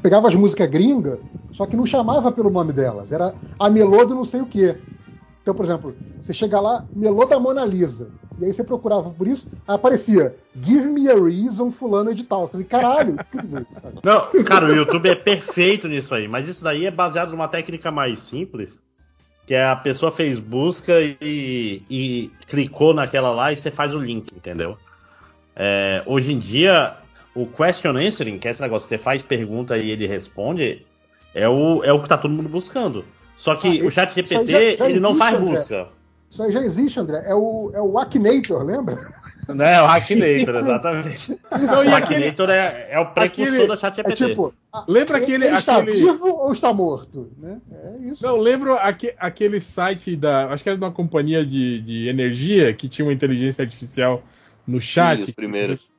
pegava 0.00 0.28
as 0.28 0.34
músicas 0.36 0.70
gringa, 0.70 1.18
só 1.52 1.66
que 1.66 1.76
não 1.76 1.84
chamava 1.84 2.30
pelo 2.30 2.50
nome 2.50 2.72
delas, 2.72 3.10
era 3.10 3.34
a 3.58 3.68
melô 3.68 4.04
do 4.06 4.14
não 4.14 4.24
sei 4.24 4.40
o 4.40 4.46
quê. 4.46 4.78
Então, 5.48 5.56
por 5.56 5.64
exemplo, 5.64 5.96
você 6.20 6.34
chega 6.34 6.60
lá, 6.60 6.84
melô 6.94 7.24
da 7.24 7.40
Mona 7.40 7.64
Lisa, 7.64 8.10
e 8.38 8.44
aí 8.44 8.52
você 8.52 8.62
procurava 8.62 9.08
por 9.08 9.26
isso, 9.26 9.48
aparecia 9.66 10.36
Give 10.60 10.90
Me 10.90 11.08
a 11.08 11.14
Reason, 11.14 11.70
fulano 11.70 12.14
de 12.14 12.24
tal. 12.24 12.42
Eu 12.42 12.48
falei, 12.48 12.66
caralho, 12.66 13.16
é 13.18 13.62
isso, 13.62 13.80
sabe? 13.80 13.98
Não, 14.04 14.44
cara, 14.44 14.66
o 14.66 14.74
YouTube 14.74 15.08
é 15.08 15.14
perfeito 15.14 15.88
nisso 15.88 16.14
aí, 16.14 16.28
mas 16.28 16.46
isso 16.46 16.62
daí 16.62 16.84
é 16.84 16.90
baseado 16.90 17.30
numa 17.30 17.48
técnica 17.48 17.90
mais 17.90 18.18
simples, 18.18 18.78
que 19.46 19.54
é 19.54 19.64
a 19.64 19.74
pessoa 19.74 20.12
fez 20.12 20.38
busca 20.38 21.00
e, 21.00 21.82
e 21.88 22.30
clicou 22.46 22.92
naquela 22.92 23.30
lá 23.30 23.50
e 23.50 23.56
você 23.56 23.70
faz 23.70 23.94
o 23.94 23.98
link, 23.98 24.30
entendeu? 24.36 24.76
É, 25.56 26.02
hoje 26.04 26.30
em 26.30 26.38
dia, 26.38 26.94
o 27.34 27.46
question 27.46 27.96
answering, 27.96 28.38
que 28.38 28.48
é 28.48 28.50
esse 28.50 28.60
negócio 28.60 28.86
você 28.86 28.98
faz 28.98 29.22
pergunta 29.22 29.78
e 29.78 29.92
ele 29.92 30.06
responde, 30.06 30.84
é 31.34 31.48
o, 31.48 31.82
é 31.82 31.90
o 31.90 32.02
que 32.02 32.08
tá 32.10 32.18
todo 32.18 32.34
mundo 32.34 32.50
buscando. 32.50 33.02
Só 33.38 33.54
que 33.56 33.80
Ah, 33.80 33.84
o 33.86 33.90
chat 33.90 34.14
GPT, 34.14 34.46
já- 34.46 34.76
já 34.76 34.90
ele 34.90 35.00
não 35.00 35.10
existe, 35.10 35.18
faz 35.18 35.36
André. 35.40 35.50
busca. 35.58 35.88
Isso 36.30 36.42
aí 36.42 36.52
já 36.52 36.60
existe, 36.62 37.00
André. 37.00 37.22
É 37.24 37.34
o, 37.34 37.70
é 37.74 37.80
o 37.80 37.98
Akinator, 37.98 38.62
lembra? 38.62 39.10
Né, 39.48 39.80
o 39.80 39.86
Hackinator, 39.86 40.56
exatamente. 40.56 41.38
Não, 41.66 41.86
o 41.86 41.94
Hackinator 41.96 42.50
é, 42.50 42.88
é 42.90 43.00
o 43.00 43.06
precursor 43.06 43.54
aquele- 43.54 43.66
da 43.66 43.76
chat 43.78 43.92
É 43.94 43.96
GPT. 44.02 44.26
tipo, 44.26 44.54
ah, 44.70 44.84
Lembra 44.86 45.16
ele, 45.16 45.24
aquele- 45.24 45.46
ele 45.46 45.56
está 45.56 45.78
aquele- 45.78 45.96
vivo 45.96 46.26
ou 46.26 46.52
está 46.52 46.70
morto? 46.70 47.30
Né? 47.38 47.58
É 47.72 48.08
isso. 48.10 48.22
Não, 48.22 48.36
lembro 48.36 48.74
aque- 48.74 49.14
aquele 49.18 49.58
site 49.62 50.14
da. 50.16 50.52
Acho 50.52 50.62
que 50.62 50.68
era 50.68 50.76
de 50.76 50.84
uma 50.84 50.92
companhia 50.92 51.46
de, 51.46 51.80
de 51.80 52.08
energia 52.08 52.74
que 52.74 52.90
tinha 52.90 53.06
uma 53.06 53.12
inteligência 53.14 53.62
artificial 53.64 54.22
no 54.66 54.82
chat. 54.82 55.22
os 55.22 55.30
primeiros. 55.30 55.90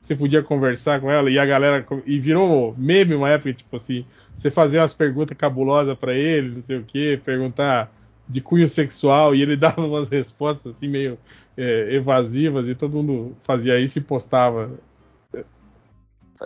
Você 0.00 0.14
podia 0.14 0.40
conversar 0.44 1.00
com 1.00 1.10
ela 1.10 1.28
e 1.28 1.40
a 1.40 1.44
galera. 1.44 1.84
E 2.06 2.20
virou 2.20 2.72
meme 2.78 3.16
uma 3.16 3.28
época, 3.30 3.52
tipo 3.52 3.74
assim, 3.74 4.06
você 4.36 4.50
fazer 4.50 4.78
umas 4.78 4.94
perguntas 4.94 5.36
cabulosas 5.36 5.96
pra 5.98 6.14
ele, 6.14 6.56
não 6.56 6.62
sei 6.62 6.78
o 6.78 6.84
quê, 6.84 7.20
perguntar 7.24 7.90
de 8.28 8.40
cunho 8.40 8.68
sexual 8.68 9.34
e 9.34 9.42
ele 9.42 9.56
dava 9.58 9.80
umas 9.84 10.08
respostas 10.08 10.76
assim 10.76 10.88
meio 10.88 11.18
é, 11.56 11.94
evasivas 11.94 12.68
e 12.68 12.74
todo 12.74 13.02
mundo 13.02 13.36
fazia 13.42 13.80
isso 13.80 13.98
e 13.98 14.02
postava. 14.02 14.70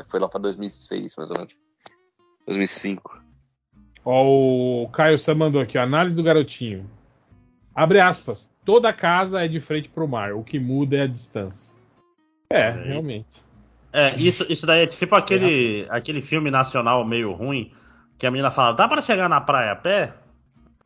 Foi 0.06 0.20
lá 0.20 0.28
pra 0.28 0.38
2006, 0.40 1.16
mais 1.16 1.30
ou 1.30 1.36
menos. 1.36 1.58
2005. 2.46 3.20
Ó, 4.04 4.84
o 4.84 4.88
Caio 4.90 5.18
Sam 5.18 5.34
mandou 5.34 5.60
aqui, 5.60 5.76
ó, 5.76 5.82
análise 5.82 6.16
do 6.16 6.22
garotinho. 6.22 6.88
Abre 7.74 8.00
aspas. 8.00 8.50
Toda 8.64 8.92
casa 8.92 9.44
é 9.44 9.48
de 9.48 9.58
frente 9.58 9.88
pro 9.88 10.06
mar, 10.06 10.32
o 10.34 10.44
que 10.44 10.60
muda 10.60 10.96
é 10.96 11.02
a 11.02 11.06
distância. 11.06 11.72
É, 12.48 12.68
É. 12.68 12.70
realmente. 12.70 13.42
É, 13.92 14.14
isso, 14.16 14.46
isso 14.48 14.66
daí 14.66 14.82
é 14.82 14.86
tipo 14.86 15.14
aquele, 15.16 15.86
aquele 15.90 16.22
filme 16.22 16.50
nacional 16.50 17.04
meio 17.04 17.32
ruim 17.32 17.72
que 18.18 18.26
a 18.26 18.30
menina 18.30 18.50
fala: 18.50 18.72
dá 18.72 18.86
pra 18.86 19.02
chegar 19.02 19.28
na 19.28 19.40
praia 19.40 19.72
a 19.72 19.76
pé? 19.76 20.12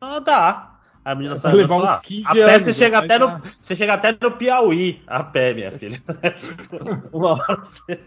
Ah, 0.01 0.19
dá. 0.19 0.71
A 1.03 1.13
menina 1.13 1.35
sai 1.37 1.53
levar 1.53 1.75
uns 1.77 1.89
"Ah, 1.89 2.01
15 2.03 2.27
A 2.27 2.33
pé 2.33 2.41
anos, 2.55 2.63
você 2.65 2.73
chega, 2.73 2.97
vai 2.97 3.05
até 3.05 3.19
no, 3.19 3.27
dar." 3.27 3.41
você 3.61 3.75
chega 3.75 3.93
até 3.93 4.17
no 4.19 4.31
Piauí, 4.31 5.01
a 5.05 5.23
pé, 5.23 5.53
minha 5.53 5.71
filha. 5.71 6.01
É 6.23 6.29
tipo, 6.31 6.77
uma 7.15 7.33
hora 7.33 7.55
você. 7.63 7.99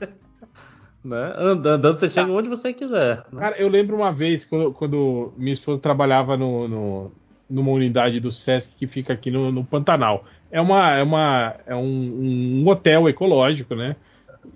Né? 1.04 1.32
Andando, 1.36 1.66
andando, 1.68 1.96
você 1.98 2.10
chega 2.10 2.30
onde 2.32 2.48
você 2.48 2.72
quiser. 2.72 3.24
né? 3.32 3.40
Cara, 3.40 3.56
eu 3.56 3.68
lembro 3.68 3.94
uma 3.96 4.12
vez 4.12 4.44
quando, 4.44 4.72
quando 4.72 5.32
minha 5.36 5.52
esposa 5.54 5.80
trabalhava 5.80 6.36
no, 6.36 6.66
no- 6.66 7.12
numa 7.48 7.70
unidade 7.70 8.18
do 8.20 8.32
Sesc 8.32 8.74
que 8.74 8.86
fica 8.86 9.12
aqui 9.12 9.30
no, 9.30 9.52
no 9.52 9.64
Pantanal. 9.64 10.24
É 10.50 10.60
uma 10.60 10.90
é 10.96 11.02
uma 11.02 11.54
é 11.66 11.74
um, 11.74 12.62
um 12.64 12.68
hotel 12.68 13.08
ecológico, 13.08 13.74
né? 13.76 13.94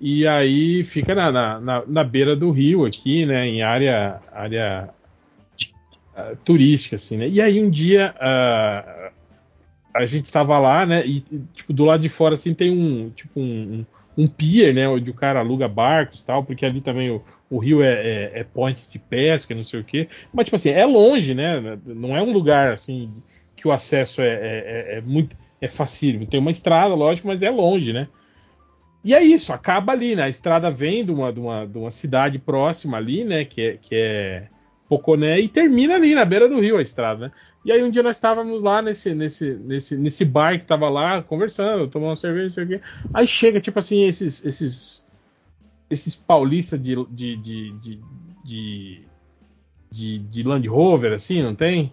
E 0.01 0.27
aí 0.27 0.85
fica 0.85 1.15
na, 1.15 1.31
na, 1.33 1.61
na- 1.61 1.83
na 1.87 2.05
beira 2.05 2.35
do 2.37 2.51
rio 2.51 2.85
aqui, 2.85 3.25
né? 3.27 3.47
Em 3.47 3.62
área 3.62 4.21
área 4.33 4.91
ah, 6.17 6.35
turística, 6.45 6.97
assim, 6.97 7.17
né? 7.17 7.29
E 7.29 7.41
aí 7.41 7.62
um 7.62 7.71
dia 7.71 8.15
ah, 8.21 9.11
a 9.95 10.05
gente 10.07 10.31
tava 10.33 10.59
lá, 10.59 10.85
né? 10.87 11.07
E 11.07 11.21
tipo 11.55 11.73
do 11.73 11.85
lado 11.85 12.01
de 12.03 12.09
fora 12.09 12.35
assim 12.35 12.55
tem 12.55 12.71
um 12.71 13.11
tipo 13.11 13.41
um, 13.41 13.85
um, 14.17 14.27
pier, 14.27 14.75
né? 14.75 14.89
Onde 14.89 15.11
o 15.11 15.15
cara 15.15 15.41
aluga 15.41 15.69
barcos 15.69 16.21
e 16.21 16.25
tal, 16.25 16.45
porque 16.45 16.65
ali 16.67 16.81
também 16.81 17.11
o, 17.11 17.23
o 17.51 17.59
rio 17.59 17.83
é, 17.83 17.93
é, 17.93 18.41
é 18.41 18.45
point 18.45 18.79
de 18.91 18.99
pesca, 18.99 19.55
não 19.55 19.62
sei 19.62 19.81
o 19.81 19.85
quê. 19.85 20.09
Mas, 20.33 20.47
tipo 20.47 20.57
assim, 20.57 20.71
é 20.71 20.85
longe, 20.87 21.35
né? 21.35 21.79
Não 21.87 22.17
é 22.17 22.23
um 22.23 22.33
lugar 22.33 22.73
assim 22.73 23.11
que 23.55 23.69
o 23.69 23.73
acesso 23.73 24.23
é, 24.23 24.29
é, 24.29 24.95
é- 24.95 24.99
é 24.99 25.01
muito 25.01 25.37
é 25.61 25.69
facílimo. 25.69 26.27
Tem 26.27 26.41
uma 26.41 26.51
estrada, 26.51 26.95
lógico, 26.95 27.29
mas 27.29 27.43
é 27.43 27.51
longe, 27.51 27.93
né? 27.93 28.09
E 29.05 29.14
é 29.14 29.22
isso, 29.22 29.52
acaba 29.52 29.92
ali, 29.92 30.14
né? 30.14 30.24
A 30.24 30.28
estrada 30.28 30.70
vem 30.70 31.05
de 31.05 31.10
uma, 31.10 31.32
de 31.32 31.40
uma, 31.40 31.66
de 31.66 31.76
uma 31.78 31.90
cidade 31.90 32.39
próxima 32.39 32.97
ali, 32.97 33.24
né? 33.24 33.44
Que 33.44 33.60
é, 33.60 33.76
que 33.76 33.94
é 33.94 34.48
Poconé, 34.89 35.40
e 35.40 35.48
termina 35.48 35.94
ali 35.94 36.14
na 36.14 36.24
beira 36.24 36.48
do 36.48 36.60
rio 36.60 36.76
a 36.76 36.82
estrada, 36.82 37.26
né? 37.26 37.31
E 37.64 37.70
aí 37.72 37.82
um 37.82 37.90
dia 37.90 38.02
nós 38.02 38.16
estávamos 38.16 38.60
lá 38.62 38.82
nesse, 38.82 39.14
nesse, 39.14 39.55
nesse, 39.55 39.97
nesse 39.97 40.24
bar 40.24 40.58
que 40.58 40.66
tava 40.66 40.89
lá, 40.89 41.22
conversando, 41.22 41.89
tomando 41.89 42.10
uma 42.10 42.16
cerveja, 42.16 42.44
não 42.47 42.50
sei 42.52 42.64
o 42.64 42.68
quê. 42.68 42.81
Aí 43.14 43.26
chega, 43.26 43.60
tipo 43.60 43.78
assim, 43.78 44.05
esses, 44.05 44.44
esses, 44.44 45.02
esses 45.89 46.14
paulistas 46.14 46.82
de, 46.82 46.94
de, 47.10 47.36
de, 47.36 47.72
de, 47.78 48.00
de, 48.44 49.00
de, 49.90 50.18
de 50.18 50.42
Land 50.42 50.66
Rover, 50.68 51.12
assim, 51.12 51.40
não 51.42 51.55
tem? 51.55 51.92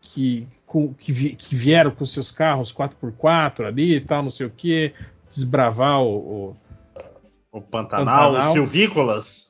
Que, 0.00 0.46
com- 0.66 0.92
que, 0.94 1.12
vi- 1.12 1.36
que 1.36 1.54
vieram 1.54 1.90
com 1.92 2.04
seus 2.04 2.30
carros 2.30 2.72
4x4 2.72 3.66
ali 3.66 3.94
e 3.96 4.00
tal, 4.00 4.22
não 4.22 4.30
sei 4.30 4.46
o 4.46 4.50
quê, 4.50 4.92
desbravar 5.30 6.02
o- 6.02 6.56
o, 7.52 7.58
O 7.58 7.60
Pantanal, 7.60 8.32
Pantanal. 8.32 8.48
os 8.48 8.52
Silvícolas. 8.52 9.48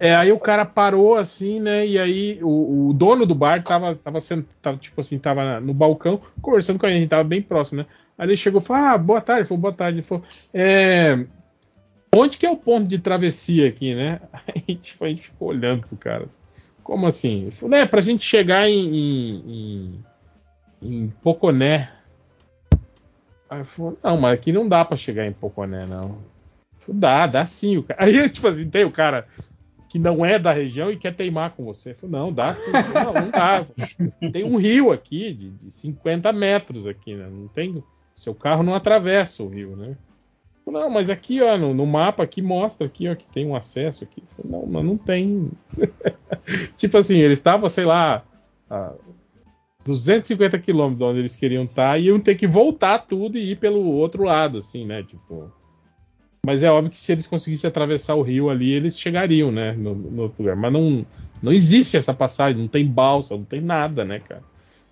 É, 0.00 0.14
aí 0.16 0.32
o 0.32 0.38
cara 0.38 0.64
parou 0.64 1.14
assim, 1.14 1.60
né? 1.60 1.86
E 1.86 1.96
aí 1.98 2.38
o, 2.42 2.88
o 2.88 2.92
dono 2.92 3.24
do 3.24 3.34
bar 3.36 3.62
tava, 3.62 3.94
tava 3.94 4.20
sendo, 4.20 4.44
tava, 4.60 4.76
tipo 4.76 5.00
assim, 5.00 5.18
tava 5.18 5.60
no 5.60 5.72
balcão 5.72 6.20
conversando 6.42 6.78
com 6.78 6.86
a 6.86 6.90
gente, 6.90 7.08
tava 7.08 7.22
bem 7.22 7.40
próximo, 7.40 7.78
né? 7.82 7.86
Aí 8.18 8.26
ele 8.26 8.36
chegou 8.36 8.60
e 8.60 8.64
falou: 8.64 8.82
Ah, 8.84 8.98
boa 8.98 9.20
tarde, 9.20 9.46
falou, 9.48 9.60
boa 9.60 9.72
tarde. 9.72 9.98
Ele 9.98 10.06
falou, 10.06 10.24
é, 10.52 11.24
onde 12.14 12.36
que 12.36 12.44
é 12.46 12.50
o 12.50 12.56
ponto 12.56 12.88
de 12.88 12.98
travessia 12.98 13.68
aqui, 13.68 13.94
né? 13.94 14.20
Aí 14.48 14.74
tipo, 14.74 15.04
a 15.04 15.08
gente 15.08 15.22
ficou 15.22 15.48
olhando 15.48 15.86
pro 15.86 15.96
cara. 15.96 16.26
Como 16.82 17.06
assim? 17.06 17.42
Ele 17.42 17.50
falou, 17.52 17.70
né, 17.70 17.86
pra 17.86 18.00
gente 18.00 18.24
chegar 18.24 18.68
em, 18.68 18.88
em, 18.96 19.44
em, 19.46 20.04
em 21.04 21.08
Poconé. 21.22 21.92
Aí 23.50 23.58
ele 23.58 23.64
falou, 23.64 23.98
não, 24.02 24.16
mas 24.16 24.32
aqui 24.32 24.52
não 24.52 24.68
dá 24.68 24.84
pra 24.84 24.96
chegar 24.96 25.26
em 25.26 25.32
Poconé, 25.32 25.84
não. 25.84 26.18
Falei, 26.78 27.00
Dá, 27.00 27.26
dá 27.26 27.46
sim. 27.46 27.76
O 27.78 27.82
cara. 27.82 27.98
Aí, 28.06 28.28
tipo 28.30 28.46
assim, 28.46 28.70
tem 28.70 28.84
o 28.84 28.92
cara 28.92 29.26
que 29.88 29.98
não 29.98 30.24
é 30.24 30.38
da 30.38 30.52
região 30.52 30.88
e 30.88 30.96
quer 30.96 31.12
teimar 31.12 31.50
com 31.50 31.64
você. 31.64 31.92
Falei, 31.92 32.12
não, 32.12 32.32
dá 32.32 32.54
sim. 32.54 32.70
Falei, 32.70 33.04
não, 33.04 33.12
não 33.12 33.30
dá. 33.30 33.66
Tem 34.32 34.44
um 34.44 34.56
rio 34.56 34.92
aqui 34.92 35.32
de, 35.34 35.50
de 35.50 35.72
50 35.72 36.32
metros 36.32 36.86
aqui, 36.86 37.16
né? 37.16 37.28
Não 37.28 37.48
tem. 37.48 37.82
Seu 38.14 38.34
carro 38.34 38.62
não 38.62 38.74
atravessa 38.74 39.42
o 39.42 39.48
rio, 39.48 39.74
né? 39.74 39.96
Falei, 40.64 40.82
Não, 40.82 40.90
mas 40.90 41.10
aqui, 41.10 41.42
ó, 41.42 41.58
no, 41.58 41.74
no 41.74 41.86
mapa 41.86 42.22
aqui 42.22 42.40
mostra 42.40 42.86
aqui, 42.86 43.08
ó, 43.08 43.16
que 43.16 43.26
tem 43.32 43.44
um 43.44 43.56
acesso 43.56 44.04
aqui. 44.04 44.22
Falei, 44.36 44.52
não, 44.52 44.64
mas 44.64 44.84
não 44.84 44.96
tem. 44.96 45.50
tipo 46.76 46.96
assim, 46.96 47.18
eles 47.18 47.40
estavam, 47.40 47.68
sei 47.68 47.84
lá, 47.84 48.22
a 48.68 48.92
250 49.84 50.58
quilômetros 50.58 50.98
de 50.98 51.04
onde 51.04 51.18
eles 51.20 51.36
queriam 51.36 51.64
estar 51.64 51.98
e 51.98 52.06
iam 52.06 52.20
ter 52.20 52.34
que 52.34 52.46
voltar 52.46 52.98
tudo 52.98 53.38
e 53.38 53.52
ir 53.52 53.56
pelo 53.56 53.84
outro 53.84 54.24
lado, 54.24 54.58
assim, 54.58 54.84
né? 54.84 55.02
Tipo. 55.02 55.50
Mas 56.44 56.62
é 56.62 56.70
óbvio 56.70 56.90
que 56.90 56.98
se 56.98 57.12
eles 57.12 57.26
conseguissem 57.26 57.68
atravessar 57.68 58.14
o 58.14 58.22
rio 58.22 58.48
ali, 58.48 58.72
eles 58.72 58.98
chegariam, 58.98 59.52
né? 59.52 59.72
No, 59.72 59.94
no 59.94 60.22
outro 60.22 60.42
lugar. 60.42 60.56
Mas 60.56 60.72
não, 60.72 61.04
não 61.42 61.52
existe 61.52 61.96
essa 61.96 62.14
passagem, 62.14 62.60
não 62.60 62.68
tem 62.68 62.86
balsa, 62.86 63.36
não 63.36 63.44
tem 63.44 63.60
nada, 63.60 64.04
né, 64.04 64.20
cara? 64.20 64.42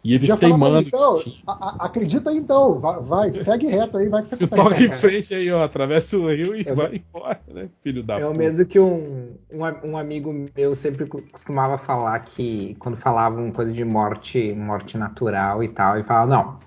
E 0.05 0.15
eles 0.15 0.29
Já 0.29 0.37
teimando. 0.37 0.87
então, 0.87 1.21
a- 1.47 1.53
a- 1.83 1.87
acredita 1.87 2.31
aí 2.31 2.37
então, 2.37 2.79
vai, 2.79 3.01
vai, 3.03 3.33
segue 3.33 3.67
reto 3.67 3.99
aí, 3.99 4.09
vai 4.09 4.23
que 4.23 4.29
você 4.29 4.37
Tu 4.39 4.49
consegue. 4.49 4.69
toca 4.71 4.83
em 4.85 4.93
frente 4.93 5.35
aí, 5.35 5.51
ó, 5.51 5.65
atravessa 5.65 6.17
o 6.17 6.29
rio 6.33 6.55
e 6.55 6.65
Eu- 6.67 6.77
vai 6.77 7.03
embora, 7.05 7.41
né? 7.49 7.65
Filho 7.83 8.03
da 8.05 8.19
É 8.21 8.27
o 8.27 8.33
mesmo 8.35 8.65
que 8.65 8.79
um, 8.79 9.37
um, 9.53 9.91
um 9.91 9.99
amigo 9.99 10.33
meu 10.57 10.75
sempre 10.75 11.05
costumava 11.07 11.77
falar 11.77 12.19
que 12.21 12.77
quando 12.79 12.97
falavam 12.97 13.51
coisa 13.51 13.73
de 13.73 13.85
morte, 13.85 14.53
morte 14.55 14.97
natural 14.97 15.65
e 15.65 15.69
tal, 15.69 15.97
ele 15.97 16.05
falava, 16.05 16.31
não, 16.31 16.59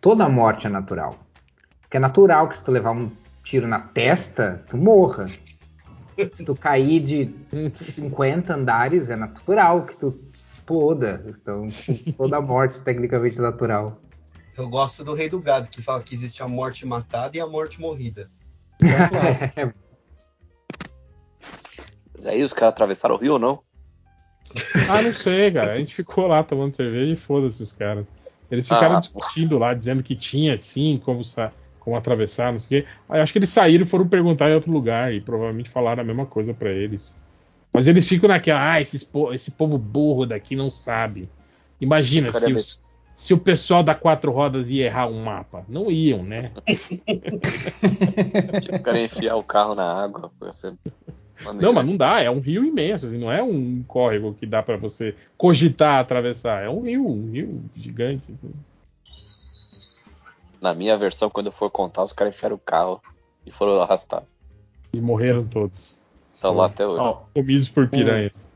toda 0.00 0.28
morte 0.28 0.66
é 0.66 0.70
natural. 0.70 1.16
Porque 1.80 1.96
é 1.96 2.00
natural 2.00 2.48
que 2.48 2.56
se 2.56 2.64
tu 2.64 2.70
levar 2.70 2.92
um 2.92 3.10
tiro 3.42 3.66
na 3.66 3.80
testa, 3.80 4.62
tu 4.68 4.76
morra. 4.76 5.26
Se 6.32 6.44
tu 6.44 6.54
cair 6.54 7.00
de 7.00 7.34
50 7.74 8.54
andares, 8.54 9.10
é 9.10 9.16
natural 9.16 9.84
que 9.84 9.96
tu 9.96 10.12
exploda. 10.64 11.22
Então, 11.28 11.68
toda 12.16 12.40
morte 12.40 12.80
tecnicamente 12.82 13.38
é 13.38 13.42
natural. 13.42 14.00
Eu 14.56 14.68
gosto 14.68 15.04
do 15.04 15.14
Rei 15.14 15.28
do 15.28 15.40
Gado, 15.40 15.68
que 15.68 15.82
fala 15.82 16.02
que 16.02 16.14
existe 16.14 16.42
a 16.42 16.48
morte 16.48 16.86
matada 16.86 17.36
e 17.36 17.40
a 17.40 17.46
morte 17.46 17.80
morrida. 17.80 18.30
Mas 22.14 22.26
aí 22.26 22.42
os 22.42 22.52
caras 22.52 22.72
atravessaram 22.74 23.16
o 23.16 23.18
rio 23.18 23.34
ou 23.34 23.38
não? 23.38 23.62
Ah, 24.88 25.02
não 25.02 25.12
sei, 25.12 25.50
cara. 25.50 25.72
A 25.72 25.78
gente 25.78 25.94
ficou 25.94 26.26
lá 26.26 26.42
tomando 26.44 26.74
cerveja 26.74 27.12
e 27.12 27.16
foda-se 27.16 27.62
os 27.62 27.72
caras. 27.72 28.06
Eles 28.50 28.68
ficaram 28.68 28.96
Ah, 28.96 29.00
discutindo 29.00 29.58
lá, 29.58 29.74
dizendo 29.74 30.02
que 30.02 30.14
tinha, 30.14 30.60
sim, 30.62 31.00
como, 31.04 31.24
sa- 31.24 31.52
como 31.80 31.96
atravessar, 31.96 32.52
não 32.52 32.58
sei 32.58 32.80
o 32.80 32.82
quê. 32.84 32.88
Aí 33.08 33.20
acho 33.20 33.32
que 33.32 33.38
eles 33.38 33.50
saíram 33.50 33.84
e 33.84 33.88
foram 33.88 34.06
perguntar 34.08 34.48
em 34.50 34.54
outro 34.54 34.70
lugar 34.70 35.12
e 35.12 35.20
provavelmente 35.20 35.70
falaram 35.70 36.02
a 36.02 36.06
mesma 36.06 36.26
coisa 36.26 36.54
pra 36.54 36.70
eles. 36.70 37.20
Mas 37.74 37.88
eles 37.88 38.08
ficam 38.08 38.28
naquela, 38.28 38.72
ah, 38.72 38.80
esses 38.80 39.02
po- 39.02 39.32
esse 39.34 39.50
povo 39.50 39.76
burro 39.76 40.24
daqui 40.26 40.54
não 40.54 40.70
sabe. 40.70 41.28
Imagina 41.80 42.28
se, 42.32 42.52
os- 42.54 42.84
se 43.16 43.34
o 43.34 43.38
pessoal 43.38 43.82
da 43.82 43.94
quatro 43.96 44.30
rodas 44.30 44.70
ia 44.70 44.84
errar 44.86 45.08
um 45.08 45.22
mapa. 45.24 45.64
Não 45.68 45.90
iam, 45.90 46.22
né? 46.22 46.52
Tipo, 48.60 48.76
o 48.76 48.82
cara 48.82 48.98
ia 48.98 49.04
enfiar 49.06 49.34
o 49.36 49.42
carro 49.42 49.74
na 49.74 49.84
água. 50.02 50.30
Assim. 50.42 50.78
Não, 51.60 51.72
mas 51.72 51.84
não 51.86 51.96
dá, 51.96 52.20
é 52.22 52.30
um 52.30 52.38
rio 52.38 52.64
imenso, 52.64 53.06
assim, 53.06 53.18
não 53.18 53.30
é 53.30 53.42
um 53.42 53.82
córrego 53.82 54.32
que 54.34 54.46
dá 54.46 54.62
pra 54.62 54.76
você 54.76 55.14
cogitar 55.36 56.00
atravessar, 56.00 56.62
é 56.62 56.70
um 56.70 56.80
rio, 56.82 57.06
um 57.06 57.30
rio 57.30 57.64
gigante. 57.74 58.32
assim. 58.32 58.52
Na 60.62 60.72
minha 60.72 60.96
versão, 60.96 61.28
quando 61.28 61.46
eu 61.46 61.52
for 61.52 61.68
contar, 61.70 62.04
os 62.04 62.12
caras 62.12 62.34
enfiaram 62.36 62.54
o 62.56 62.58
carro 62.58 63.02
e 63.44 63.50
foram 63.50 63.82
arrastados. 63.82 64.32
E 64.94 65.00
morreram 65.00 65.44
todos, 65.46 66.03
Estão 66.44 66.56
lá 66.56 66.66
até 66.66 66.86
hoje. 66.86 67.00
Ó, 67.00 67.12
comidos 67.34 67.68
por 67.70 67.88
piranhas. 67.88 68.52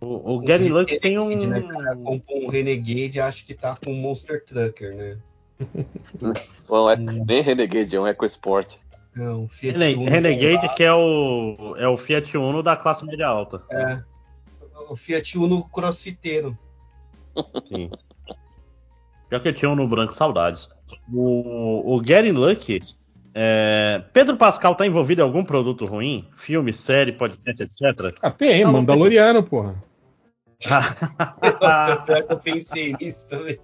o, 0.00 0.34
o 0.34 0.38
Gary 0.38 0.68
Luck 0.68 1.00
tem 1.00 1.18
um. 1.18 1.28
Né, 1.30 1.60
cara? 1.62 1.96
Comprou 2.04 2.44
um 2.44 2.48
Renegade 2.48 3.20
acha 3.20 3.44
que 3.44 3.54
tá 3.54 3.76
com 3.84 3.90
um 3.92 3.96
Monster 3.96 4.44
Trucker, 4.44 4.94
né? 4.94 5.18
Não 6.70 6.88
é 6.88 6.96
nem 6.96 7.40
Renegade, 7.42 7.96
é 7.96 8.00
um 8.00 8.06
EcoSport. 8.06 8.76
Não, 9.16 9.48
Fiat 9.48 9.76
Rene- 9.76 9.96
Uno. 9.96 10.08
Renegade, 10.08 10.74
que 10.76 10.84
é 10.84 10.94
o, 10.94 11.74
é 11.76 11.88
o 11.88 11.96
Fiat 11.96 12.36
Uno 12.38 12.62
da 12.62 12.76
classe 12.76 13.04
média 13.04 13.26
alta. 13.26 13.60
É. 13.72 14.00
O 14.88 14.94
Fiat 14.94 15.36
Uno 15.36 15.68
crossfiteiro. 15.68 16.56
Sim. 17.66 17.90
Pior 19.28 19.40
que 19.40 19.48
eu 19.48 19.52
tinha 19.52 19.68
um 19.68 19.74
no 19.74 19.88
branco, 19.88 20.14
saudades. 20.14 20.68
O, 21.12 21.96
o 21.96 22.00
Gary 22.00 22.30
Luck. 22.30 22.80
É, 23.40 24.02
Pedro 24.12 24.36
Pascal 24.36 24.74
tá 24.74 24.84
envolvido 24.84 25.20
em 25.20 25.24
algum 25.24 25.44
produto 25.44 25.84
ruim? 25.84 26.26
Filme, 26.34 26.72
série, 26.72 27.12
podcast, 27.12 27.62
etc? 27.62 28.12
Ah, 28.20 28.32
tem, 28.32 28.64
Não, 28.64 28.72
Mandaloriano, 28.72 29.44
porra. 29.44 29.76
Eu 32.28 32.36
pensei 32.38 32.96
nisso 33.00 33.28
também. 33.28 33.60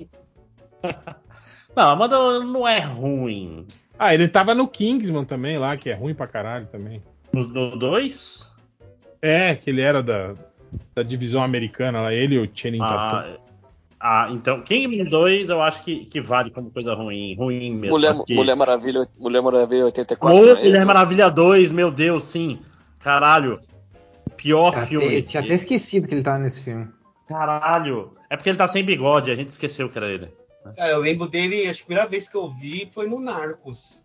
Não, 1.74 1.82
a 1.82 1.90
Amanda 1.90 2.16
não 2.44 2.68
é 2.68 2.78
ruim. 2.78 3.66
Ah, 3.98 4.14
ele 4.14 4.28
tava 4.28 4.54
no 4.54 4.68
Kingsman 4.68 5.24
também 5.24 5.58
lá, 5.58 5.76
que 5.76 5.90
é 5.90 5.94
ruim 5.94 6.14
pra 6.14 6.28
caralho 6.28 6.66
também. 6.66 7.02
No 7.32 7.76
2? 7.76 8.48
É, 9.20 9.56
que 9.56 9.70
ele 9.70 9.80
era 9.80 10.00
da, 10.00 10.36
da 10.94 11.02
divisão 11.02 11.42
americana 11.42 12.00
lá, 12.00 12.14
ele 12.14 12.36
e 12.36 12.38
o 12.38 12.48
Channing 12.54 12.78
Tatum. 12.78 13.43
Ah, 14.06 14.28
então, 14.30 14.60
Kingdom 14.60 15.04
2 15.08 15.48
eu 15.48 15.62
acho 15.62 15.82
que, 15.82 16.04
que 16.04 16.20
vale 16.20 16.50
como 16.50 16.70
coisa 16.70 16.92
ruim, 16.92 17.34
ruim 17.36 17.74
mesmo. 17.74 17.96
Mulher, 17.96 18.14
porque- 18.14 18.34
Mulher 18.34 18.54
Maravilha, 18.54 19.08
Mulher 19.18 19.40
Maravilha 19.40 19.84
84. 19.86 20.36
Ô, 20.36 20.42
não 20.42 20.50
é 20.50 20.54
Mulher 20.56 20.76
isso? 20.76 20.86
Maravilha 20.86 21.30
2, 21.30 21.72
meu 21.72 21.90
Deus, 21.90 22.24
sim. 22.24 22.58
Caralho. 22.98 23.58
Pior 24.36 24.72
Tinha 24.72 24.86
filme. 24.86 25.06
até- 25.06 25.16
Eu 25.18 25.22
tinha 25.26 25.42
até 25.42 25.54
esquecido 25.54 26.06
que 26.06 26.12
ele 26.14 26.22
tava 26.22 26.38
nesse 26.38 26.62
filme. 26.64 26.86
Caralho. 27.26 28.12
É 28.28 28.36
porque 28.36 28.50
ele 28.50 28.58
tá 28.58 28.68
sem 28.68 28.84
bigode, 28.84 29.30
a 29.30 29.34
gente 29.34 29.48
esqueceu 29.48 29.88
que 29.88 29.96
era 29.96 30.08
ele. 30.08 30.28
Cara, 30.76 30.92
eu 30.92 31.00
lembro 31.00 31.26
dele, 31.26 31.66
acho 31.66 31.78
que 31.78 31.84
a 31.84 31.86
primeira 31.86 32.10
vez 32.10 32.28
que 32.28 32.36
eu 32.36 32.50
vi 32.50 32.84
foi 32.92 33.08
no 33.08 33.18
Narcos. 33.18 34.04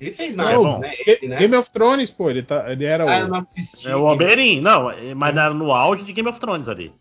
Ele 0.00 0.12
fez 0.12 0.36
Não, 0.36 0.44
Narcos, 0.44 0.78
né? 0.78 0.92
Ele, 1.04 1.26
né? 1.28 1.36
Game 1.38 1.56
of 1.56 1.68
Thrones, 1.70 2.12
pô, 2.12 2.30
ele, 2.30 2.44
tá, 2.44 2.70
ele 2.70 2.84
era 2.84 3.04
o. 3.04 3.08
Ah, 3.08 3.18
eu 3.20 3.28
não 3.28 3.38
assisti. 3.38 3.88
É 3.88 3.96
o 3.96 4.04
Oberyn, 4.04 4.60
não, 4.60 4.88
é- 4.88 5.14
mas 5.16 5.30
era 5.36 5.52
no 5.52 5.72
auge 5.72 6.04
de 6.04 6.12
Game 6.12 6.28
of 6.28 6.38
Thrones 6.38 6.68
ali. 6.68 6.92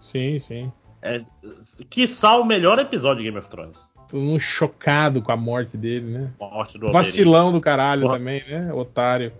Sim, 0.00 0.40
sim. 0.40 0.72
É, 1.06 1.24
quiçá 1.88 2.36
o 2.36 2.44
melhor 2.44 2.78
episódio 2.78 3.18
de 3.18 3.30
Game 3.30 3.38
of 3.38 3.48
Thrones. 3.48 3.78
Todo 4.08 4.20
mundo 4.20 4.40
chocado 4.40 5.20
com 5.20 5.32
a 5.32 5.36
morte 5.36 5.76
dele, 5.76 6.06
né? 6.06 6.30
Morte 6.38 6.78
do 6.78 6.86
Oberyn. 6.86 7.02
Vacilão 7.02 7.52
do 7.52 7.60
caralho 7.60 8.02
Porra. 8.02 8.18
também, 8.18 8.44
né? 8.48 8.72
Otário. 8.72 9.32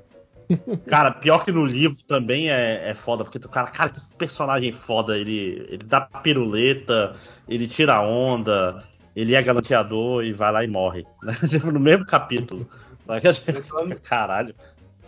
Cara, 0.86 1.10
pior 1.10 1.44
que 1.44 1.52
no 1.52 1.64
livro 1.64 1.96
também 2.04 2.50
é, 2.50 2.90
é 2.90 2.94
foda, 2.94 3.24
porque 3.24 3.38
tu, 3.38 3.48
cara, 3.48 3.66
cara, 3.66 3.90
que 3.90 4.00
personagem 4.16 4.70
foda. 4.72 5.16
Ele, 5.18 5.66
ele 5.68 5.84
dá 5.84 6.00
piruleta, 6.00 7.16
ele 7.48 7.66
tira 7.66 8.00
onda, 8.00 8.84
ele 9.14 9.34
é 9.34 9.42
galanteador 9.42 10.24
e 10.24 10.32
vai 10.32 10.52
lá 10.52 10.64
e 10.64 10.68
morre. 10.68 11.04
Tipo, 11.48 11.72
no 11.72 11.80
mesmo 11.80 12.06
capítulo. 12.06 12.68
Só 13.00 13.18
que 13.20 13.28
a 13.28 13.32
gente 13.32 13.44
fica, 13.44 13.96
caralho. 14.02 14.54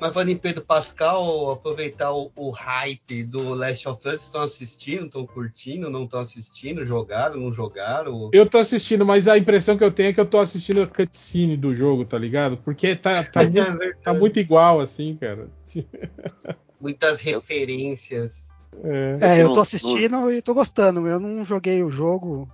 Mas 0.00 0.12
falando 0.12 0.28
em 0.28 0.36
Pedro 0.36 0.64
Pascal, 0.64 1.50
aproveitar 1.50 2.12
o, 2.12 2.30
o 2.36 2.50
hype 2.50 3.24
do 3.24 3.52
Last 3.52 3.88
of 3.88 4.08
Us, 4.08 4.22
estão 4.22 4.42
assistindo, 4.42 5.06
estão 5.06 5.26
curtindo, 5.26 5.90
não 5.90 6.04
estão 6.04 6.20
assistindo, 6.20 6.84
jogaram, 6.86 7.40
não 7.40 7.52
jogaram? 7.52 8.30
Eu 8.32 8.48
tô 8.48 8.58
assistindo, 8.58 9.04
mas 9.04 9.26
a 9.26 9.36
impressão 9.36 9.76
que 9.76 9.82
eu 9.82 9.90
tenho 9.90 10.10
é 10.10 10.12
que 10.12 10.20
eu 10.20 10.26
tô 10.26 10.38
assistindo 10.38 10.82
a 10.82 10.86
cutscene 10.86 11.56
do 11.56 11.74
jogo, 11.74 12.04
tá 12.04 12.16
ligado? 12.16 12.58
Porque 12.58 12.94
tá, 12.94 13.24
tá, 13.24 13.42
É 13.42 13.44
muito, 13.46 13.78
verdade. 13.78 13.96
tá 14.04 14.14
muito 14.14 14.38
igual, 14.38 14.80
assim, 14.80 15.16
cara. 15.16 15.48
Muitas 16.80 17.20
referências. 17.20 18.46
É. 18.84 19.38
É, 19.38 19.42
eu 19.42 19.52
tô 19.52 19.60
assistindo 19.60 20.30
e 20.30 20.40
tô 20.40 20.54
gostando. 20.54 21.08
Eu 21.08 21.18
não 21.18 21.44
joguei 21.44 21.82
o 21.82 21.90
jogo, 21.90 22.48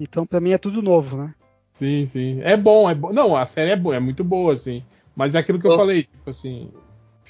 então 0.00 0.26
pra 0.26 0.40
mim 0.40 0.52
é 0.52 0.58
tudo 0.58 0.80
novo, 0.80 1.18
né? 1.18 1.34
Sim, 1.74 2.06
sim. 2.06 2.40
É 2.42 2.56
bom, 2.56 2.88
é 2.88 2.94
bom. 2.94 3.12
Não, 3.12 3.36
a 3.36 3.44
série 3.44 3.72
é 3.72 3.76
boa, 3.76 3.96
é 3.96 4.00
muito 4.00 4.24
boa, 4.24 4.54
assim. 4.54 4.82
Mas 5.14 5.34
é 5.34 5.38
aquilo 5.38 5.60
que 5.60 5.66
eu 5.66 5.72
Oh. 5.72 5.76
falei, 5.76 6.04
tipo 6.04 6.30
assim, 6.30 6.70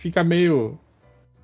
fica 0.07 0.23
meio. 0.25 0.79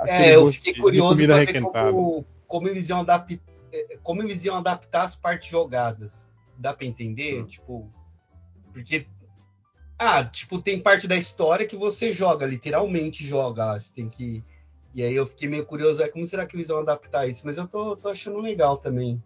É, 0.07 0.35
eu 0.35 0.51
fiquei 0.51 0.75
curioso 0.75 1.17
ver 1.17 1.31
requentada. 1.33 1.93
como, 1.93 2.25
como, 2.47 2.69
eles 2.69 2.89
iam 2.89 3.01
adap- 3.01 3.41
eh, 3.73 3.99
como 4.03 4.23
eles 4.23 4.45
iam 4.45 4.57
adaptar 4.57 5.03
as 5.03 5.15
partes 5.17 5.49
jogadas. 5.49 6.31
Dá 6.57 6.73
pra 6.73 6.87
entender? 6.87 7.43
Hum. 7.43 7.47
Tipo. 7.47 7.91
Porque. 8.73 9.07
Ah, 9.99 10.25
tipo, 10.25 10.61
tem 10.61 10.81
parte 10.81 11.07
da 11.07 11.17
história 11.17 11.67
que 11.67 11.77
você 11.77 12.13
joga, 12.13 12.47
literalmente 12.47 13.25
joga. 13.25 13.79
Você 13.79 13.93
tem 13.95 14.09
que. 14.09 14.43
E 14.95 15.03
aí 15.03 15.15
eu 15.15 15.27
fiquei 15.27 15.49
meio 15.49 15.65
curioso, 15.65 16.03
é 16.03 16.09
como 16.09 16.27
será 16.27 16.45
que 16.47 16.55
eles 16.57 16.69
vão 16.69 16.81
adaptar 16.81 17.27
isso? 17.27 17.43
Mas 17.47 17.57
eu 17.57 17.67
tô, 17.67 17.97
tô 17.97 18.09
achando 18.09 18.41
legal 18.41 18.77
também. 18.77 19.23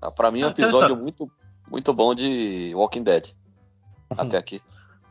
Ah, 0.00 0.10
Pra 0.10 0.30
mim 0.30 0.40
é 0.40 0.44
um 0.44 0.48
Ah, 0.48 0.50
episódio 0.52 0.96
muito, 0.96 1.30
muito 1.70 1.94
bom 1.94 2.14
de 2.14 2.72
Walking 2.74 3.02
Dead. 3.04 3.30
Até 4.10 4.36
aqui. 4.36 4.60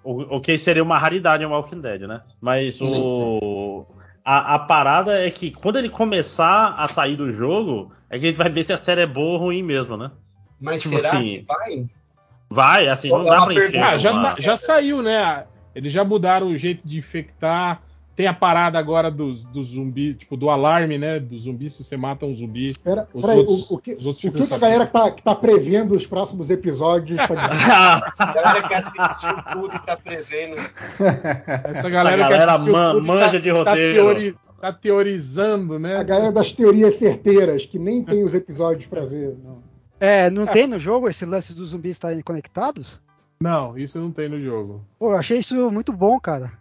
O, 0.04 0.38
o 0.38 0.42
que 0.42 0.58
seria 0.58 0.84
uma 0.84 0.98
raridade 0.98 1.44
em 1.44 1.48
Walking 1.48 1.82
Dead, 1.82 2.02
né? 2.02 2.22
Mas 2.40 2.80
o. 2.82 3.86
Sim, 3.88 4.02
A, 4.24 4.56
a 4.56 4.60
parada 4.60 5.20
é 5.20 5.30
que 5.32 5.52
quando 5.52 5.78
ele 5.78 5.90
começar 5.90 6.76
a 6.78 6.88
sair 6.88 7.16
do 7.16 7.34
jogo, 7.34 7.92
é 8.10 8.20
que 8.20 8.26
a 8.26 8.30
gente 8.30 8.38
vai 8.38 8.50
ver 8.50 8.64
se 8.64 8.74
a 8.74 8.78
série 8.78 9.02
é 9.02 9.06
boa 9.08 9.34
ou 9.34 9.38
ruim 9.38 9.64
mesmo, 9.64 9.98
né? 9.98 10.12
Mas 10.60 10.82
Tipo 10.84 10.98
será 10.98 11.10
assim, 11.10 11.40
que 11.40 11.46
vai? 11.48 11.86
Vai, 12.50 12.88
assim, 12.88 13.10
não 13.10 13.26
É 13.26 13.30
dá 13.30 13.42
pra 13.42 13.54
encher. 13.54 13.82
Ah, 13.84 13.98
já, 13.98 14.22
tá- 14.22 14.36
já 14.38 14.58
saiu, 14.58 15.02
né? 15.02 15.46
Eles 15.74 15.92
já 15.92 16.04
mudaram 16.04 16.48
o 16.48 16.58
jeito 16.58 16.86
de 16.88 16.98
infectar. 16.98 17.82
Tem 18.22 18.28
a 18.28 18.34
parada 18.36 18.78
agora 18.78 19.10
dos 19.10 19.44
do 19.46 19.64
zumbis, 19.64 20.16
tipo, 20.16 20.38
do 20.38 20.52
alarme, 20.52 20.96
né? 21.00 21.20
Do 21.20 21.36
zumbi, 21.40 21.72
se 21.72 21.84
você 21.84 21.98
mata 21.98 22.24
um 22.24 22.36
zumbi. 22.36 22.72
Pera, 22.84 23.08
Os 23.12 23.22
peraí, 23.22 23.40
outros- 23.40 23.72
o, 23.72 23.74
o 23.74 23.78
que, 23.80 23.94
os 23.96 24.06
outros 24.06 24.24
o 24.26 24.32
que, 24.32 24.48
que 24.48 24.54
a 24.54 24.58
galera 24.60 24.86
que 24.86 24.94
tá, 24.94 25.12
que 25.12 25.24
tá 25.24 25.34
prevendo 25.34 25.96
os 25.96 26.06
próximos 26.06 26.52
episódios 26.52 27.18
tá 27.18 27.26
dizendo? 27.34 27.72
A 28.20 28.34
galera 28.34 28.68
que 28.68 28.74
assistiu 28.76 29.36
tudo 29.54 29.76
e 29.76 29.80
tá 29.80 29.98
prevendo. 29.98 30.56
Essa 31.64 31.90
galera, 31.90 32.18
galera 32.30 32.60
que 32.60 32.70
man- 32.70 32.92
tudo 32.94 33.08
manja 33.08 33.40
de 33.42 33.50
Tá, 33.50 33.56
roteiro. 33.58 33.94
teori- 33.96 34.36
tá 34.62 34.72
teorizando, 34.72 35.80
né? 35.80 35.98
A 35.98 36.04
galera 36.04 36.32
das 36.32 36.52
teorias 36.52 36.94
certeiras, 36.94 37.66
que 37.66 37.80
nem 37.80 38.04
tem 38.04 38.24
os 38.24 38.36
episódios 38.36 38.86
pra 38.86 39.04
ver. 39.04 39.36
Não. 39.44 39.64
É, 40.00 40.30
não 40.30 40.46
tem 40.46 40.68
no 40.68 40.80
jogo 40.80 41.10
esse 41.10 41.26
lance 41.26 41.54
dos 41.56 41.72
zumbis 41.72 41.92
estarem 41.92 42.22
conectados? 42.22 43.02
Não, 43.40 43.76
isso 43.76 44.00
não 44.00 44.12
tem 44.12 44.30
no 44.30 44.40
jogo. 44.40 44.86
Pô, 45.00 45.12
eu 45.12 45.18
achei 45.18 45.40
isso 45.40 45.72
muito 45.72 45.92
bom, 45.92 46.20
cara. 46.20 46.52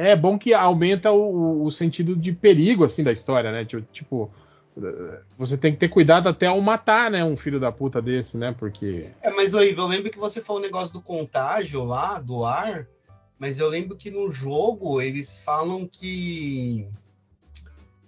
É 0.00 0.16
bom 0.16 0.38
que 0.38 0.54
aumenta 0.54 1.10
o, 1.12 1.64
o 1.64 1.70
sentido 1.70 2.16
de 2.16 2.32
perigo, 2.32 2.84
assim, 2.84 3.02
da 3.04 3.12
história, 3.12 3.52
né? 3.52 3.64
Tipo, 3.64 3.86
Tipo, 3.92 4.30
você 5.36 5.58
tem 5.58 5.72
que 5.72 5.78
ter 5.78 5.88
cuidado 5.88 6.28
até 6.28 6.46
ao 6.46 6.60
matar, 6.60 7.10
né? 7.10 7.22
Um 7.24 7.36
filho 7.36 7.60
da 7.60 7.70
puta 7.70 8.00
desse, 8.00 8.36
né? 8.38 8.54
Porque. 8.58 9.08
É, 9.22 9.30
mas 9.30 9.52
Loíva, 9.52 9.82
eu 9.82 9.86
lembro 9.88 10.10
que 10.10 10.18
você 10.18 10.40
falou 10.40 10.60
o 10.60 10.64
negócio 10.64 10.92
do 10.92 11.02
contágio 11.02 11.84
lá, 11.84 12.18
do 12.18 12.44
ar, 12.44 12.86
mas 13.38 13.58
eu 13.58 13.68
lembro 13.68 13.96
que 13.96 14.10
no 14.10 14.30
jogo 14.32 15.00
eles 15.02 15.40
falam 15.40 15.86
que 15.86 16.86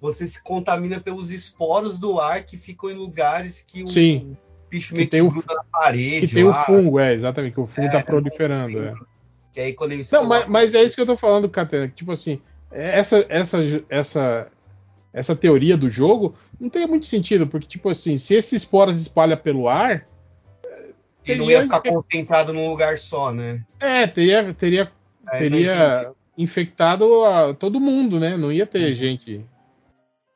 você 0.01 0.27
se 0.27 0.43
contamina 0.43 1.01
pelos 1.01 1.31
esporos 1.31 1.99
do 1.99 2.19
ar 2.21 2.43
que 2.45 2.57
ficam 2.57 2.91
em 2.91 2.95
lugares 2.95 3.63
que 3.67 3.83
o 3.83 3.87
Sim. 3.89 4.37
bicho 4.71 4.91
Que 4.91 4.95
meio 4.95 5.07
que, 5.07 5.11
tem 5.11 5.23
o- 5.23 5.31
gruda 5.31 5.55
na 5.55 5.65
parede. 5.65 6.27
Que 6.27 6.35
tem 6.35 6.45
o 6.45 6.55
fungo, 6.55 6.99
é, 6.99 7.13
exatamente, 7.13 7.55
que 7.55 7.61
o 7.61 7.67
fungo 7.67 7.89
É, 7.89 7.91
tá 7.91 8.03
proliferando. 8.03 8.79
É. 8.83 8.95
Que 9.53 9.61
aí 9.61 9.73
quando 9.75 9.93
eles 9.93 10.11
Não, 10.11 10.25
mas, 10.25 10.49
mas 10.49 10.75
é 10.75 10.83
isso 10.83 10.95
que 10.95 11.03
eu 11.03 11.07
tô 11.07 11.17
falando, 11.17 11.49
Catena. 11.49 11.89
que, 11.89 11.95
Tipo 11.95 12.13
assim, 12.13 12.41
essa, 12.71 13.25
essa, 13.29 13.59
essa, 13.89 14.49
essa 15.13 15.37
teoria 15.37 15.77
do 15.77 15.89
jogo 15.89 16.35
não 16.59 16.71
tem 16.71 16.87
muito 16.87 17.07
sentido, 17.07 17.47
porque, 17.47 17.67
tipo 17.67 17.89
assim, 17.91 18.17
se 18.19 18.35
esse 18.35 18.57
esporo 18.57 18.95
se 18.95 19.03
espalha 19.03 19.37
pelo 19.37 19.69
ar, 19.69 20.07
ele 21.25 21.39
não 21.39 21.47
teria 21.47 21.59
ia 21.59 21.63
ficar 21.65 21.79
infec- 21.79 21.93
concentrado 21.93 22.53
num 22.53 22.69
lugar 22.69 22.99
só, 22.99 23.33
né? 23.33 23.63
é, 23.79 24.07
teria, 24.07 24.55
teria, 24.55 24.91
É, 25.33 25.39
teria 25.39 26.13
infectado 26.37 27.25
a 27.25 27.53
todo 27.55 27.79
mundo, 27.81 28.19
né? 28.19 28.37
Não 28.37 28.51
ia 28.51 28.65
Uhum. 28.65 28.71
ter 28.71 28.95
gente. 28.95 29.45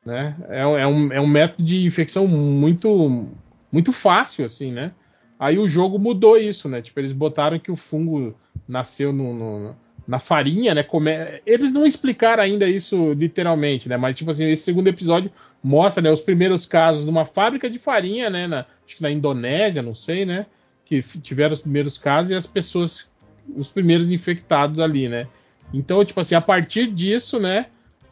Né? 0.05 0.35
É, 0.47 0.65
um- 0.65 0.77
é, 0.77 0.87
um, 0.87 1.13
é 1.13 1.19
um 1.21 1.27
método 1.27 1.63
de 1.63 1.85
infecção 1.85 2.27
muito, 2.27 3.27
muito 3.71 3.91
fácil, 3.91 4.45
assim, 4.45 4.71
né? 4.71 4.91
Aí 5.39 5.57
o 5.59 5.67
jogo 5.67 5.99
mudou 5.99 6.37
isso, 6.37 6.67
né? 6.67 6.81
Tipo, 6.81 6.99
eles 6.99 7.13
botaram 7.13 7.59
que 7.59 7.71
o 7.71 7.75
fungo 7.75 8.35
nasceu 8.67 9.13
no, 9.13 9.33
no- 9.33 9.75
na 10.07 10.19
farinha, 10.19 10.73
né? 10.73 10.83
Come... 10.83 11.11
Eles 11.45 11.71
não 11.71 11.85
explicaram 11.85 12.41
ainda 12.41 12.67
isso 12.67 13.13
literalmente, 13.13 13.87
né? 13.89 13.97
Mas, 13.97 14.15
tipo 14.15 14.31
assim, 14.31 14.49
esse 14.49 14.63
segundo 14.63 14.87
episódio 14.87 15.31
mostra 15.63 16.01
né, 16.01 16.11
os 16.11 16.21
primeiros 16.21 16.65
casos 16.65 17.05
numa 17.05 17.25
fábrica 17.25 17.69
de 17.69 17.77
farinha, 17.77 18.29
né? 18.29 18.47
Na, 18.47 18.65
acho 18.85 18.95
que 18.95 19.01
na 19.01 19.11
Indonésia, 19.11 19.81
não 19.81 19.93
sei, 19.93 20.25
né? 20.25 20.45
Que 20.85 21.01
tiveram 21.01 21.53
os 21.53 21.61
primeiros 21.61 21.97
casos 21.97 22.31
e 22.31 22.35
as 22.35 22.47
pessoas, 22.47 23.07
os 23.55 23.67
primeiros 23.69 24.09
infectados 24.11 24.79
ali, 24.79 25.09
né? 25.09 25.27
Então, 25.73 26.03
tipo 26.05 26.19
assim, 26.19 26.35
a 26.35 26.41
partir 26.41 26.87
disso, 26.87 27.39
né? 27.39 27.67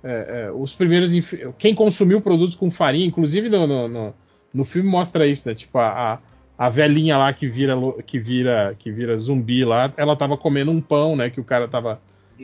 é, 0.06 0.46
é, 0.46 0.52
os 0.52 0.74
primeiros. 0.74 1.12
Quem 1.58 1.74
consumiu 1.74 2.22
produtos 2.22 2.56
com 2.56 2.70
farinha, 2.70 3.08
inclusive 3.08 3.50
no, 3.50 3.66
no, 3.66 3.88
no, 3.88 4.14
no 4.54 4.64
filme 4.64 4.88
mostra 4.88 5.26
isso, 5.26 5.50
né? 5.50 5.56
Tipo, 5.56 5.80
a, 5.80 6.14
a, 6.14 6.20
a 6.58 6.70
velhinha 6.70 7.18
lá 7.18 7.32
que 7.34 7.48
vira, 7.48 7.76
que, 8.06 8.18
vira, 8.20 8.76
que 8.80 8.92
vira 8.92 9.18
zumbi 9.18 9.64
lá, 9.66 9.92
ela 9.98 10.16
tava 10.16 10.38
comendo 10.38 10.72
um 10.72 10.82
pão, 10.82 11.16
né? 11.16 11.30
Que 11.30 11.40
o 11.40 11.44
cara 11.44 11.68
tava 11.68 12.00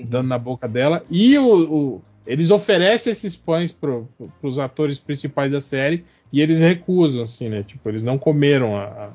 dando 0.05 0.27
na 0.27 0.37
boca 0.37 0.67
dela. 0.67 1.03
E 1.09 1.37
o, 1.37 1.73
o- 1.73 2.01
eles 2.25 2.51
oferecem 2.51 3.11
esses 3.11 3.35
pães 3.35 3.71
pro, 3.71 4.07
pro, 4.17 4.27
pros 4.39 4.59
atores 4.59 4.99
principais 4.99 5.51
da 5.51 5.59
série 5.61 6.05
e 6.31 6.39
eles 6.41 6.59
recusam, 6.59 7.23
assim, 7.23 7.49
né? 7.49 7.63
Tipo, 7.63 7.89
eles 7.89 8.03
não 8.03 8.17
comeram 8.17 8.75
a- 8.77 8.83
a- 8.85 9.09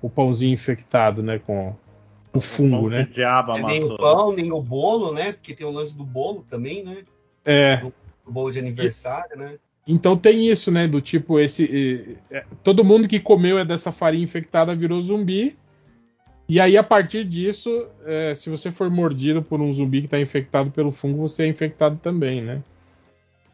o 0.00 0.08
pãozinho 0.08 0.52
infectado, 0.52 1.22
né? 1.22 1.38
Com 1.38 1.74
o 2.34 2.40
fungo, 2.40 2.88
né? 2.88 3.02
o 3.02 3.14
diabo 3.14 3.52
É, 3.52 3.62
nem 3.62 3.84
o 3.84 3.96
pão, 3.96 4.32
nem 4.32 4.52
o 4.52 4.60
bolo, 4.62 5.12
né? 5.12 5.32
Porque 5.32 5.54
tem 5.54 5.66
o 5.66 5.70
lance 5.70 5.96
do 5.96 6.04
bolo 6.04 6.44
também, 6.48 6.82
né? 6.84 6.98
É. 7.44 7.82
O 8.24 8.30
bolo 8.32 8.50
de 8.50 8.58
aniversário, 8.58 9.36
né? 9.36 9.54
Então 9.86 10.16
tem 10.16 10.48
isso, 10.48 10.70
né? 10.70 10.86
Do 10.86 11.00
tipo, 11.00 11.40
esse. 11.40 12.16
eh, 12.30 12.44
todo 12.62 12.84
mundo 12.84 13.08
que 13.08 13.18
comeu 13.18 13.58
é 13.58 13.64
dessa 13.64 13.90
farinha 13.90 14.22
infectada 14.24 14.74
virou 14.74 15.00
zumbi. 15.00 15.56
E 16.48 16.60
aí, 16.60 16.76
a 16.76 16.82
partir 16.82 17.24
disso, 17.24 17.88
eh, 18.04 18.32
se 18.34 18.50
você 18.50 18.70
for 18.70 18.90
mordido 18.90 19.42
por 19.42 19.60
um 19.60 19.72
zumbi 19.72 20.00
que 20.00 20.06
está 20.06 20.20
infectado 20.20 20.70
pelo 20.70 20.90
fungo, 20.90 21.26
você 21.26 21.44
é 21.44 21.46
infectado 21.46 21.96
também, 22.02 22.40
né? 22.42 22.62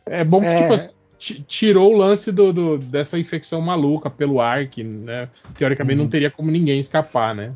É 0.05 0.25
bom 0.25 0.41
que, 0.41 0.47
É. 0.47 0.57
tipo, 0.57 0.93
ti- 1.19 1.43
tirou 1.47 1.93
o 1.95 1.97
lance 1.97 2.33
do, 2.33 2.53
do- 2.53 2.79
dessa 2.79 3.19
infecção 3.19 3.61
maluca 3.61 4.11
pelo 4.11 4.41
ar, 4.41 4.67
que, 4.69 4.83
né, 4.83 5.29
teoricamente 5.57 5.99
Uhum. 5.99 6.05
não 6.05 6.11
teria 6.11 6.31
como 6.31 6.51
ninguém 6.51 6.81
escapar, 6.81 7.35
né? 7.35 7.53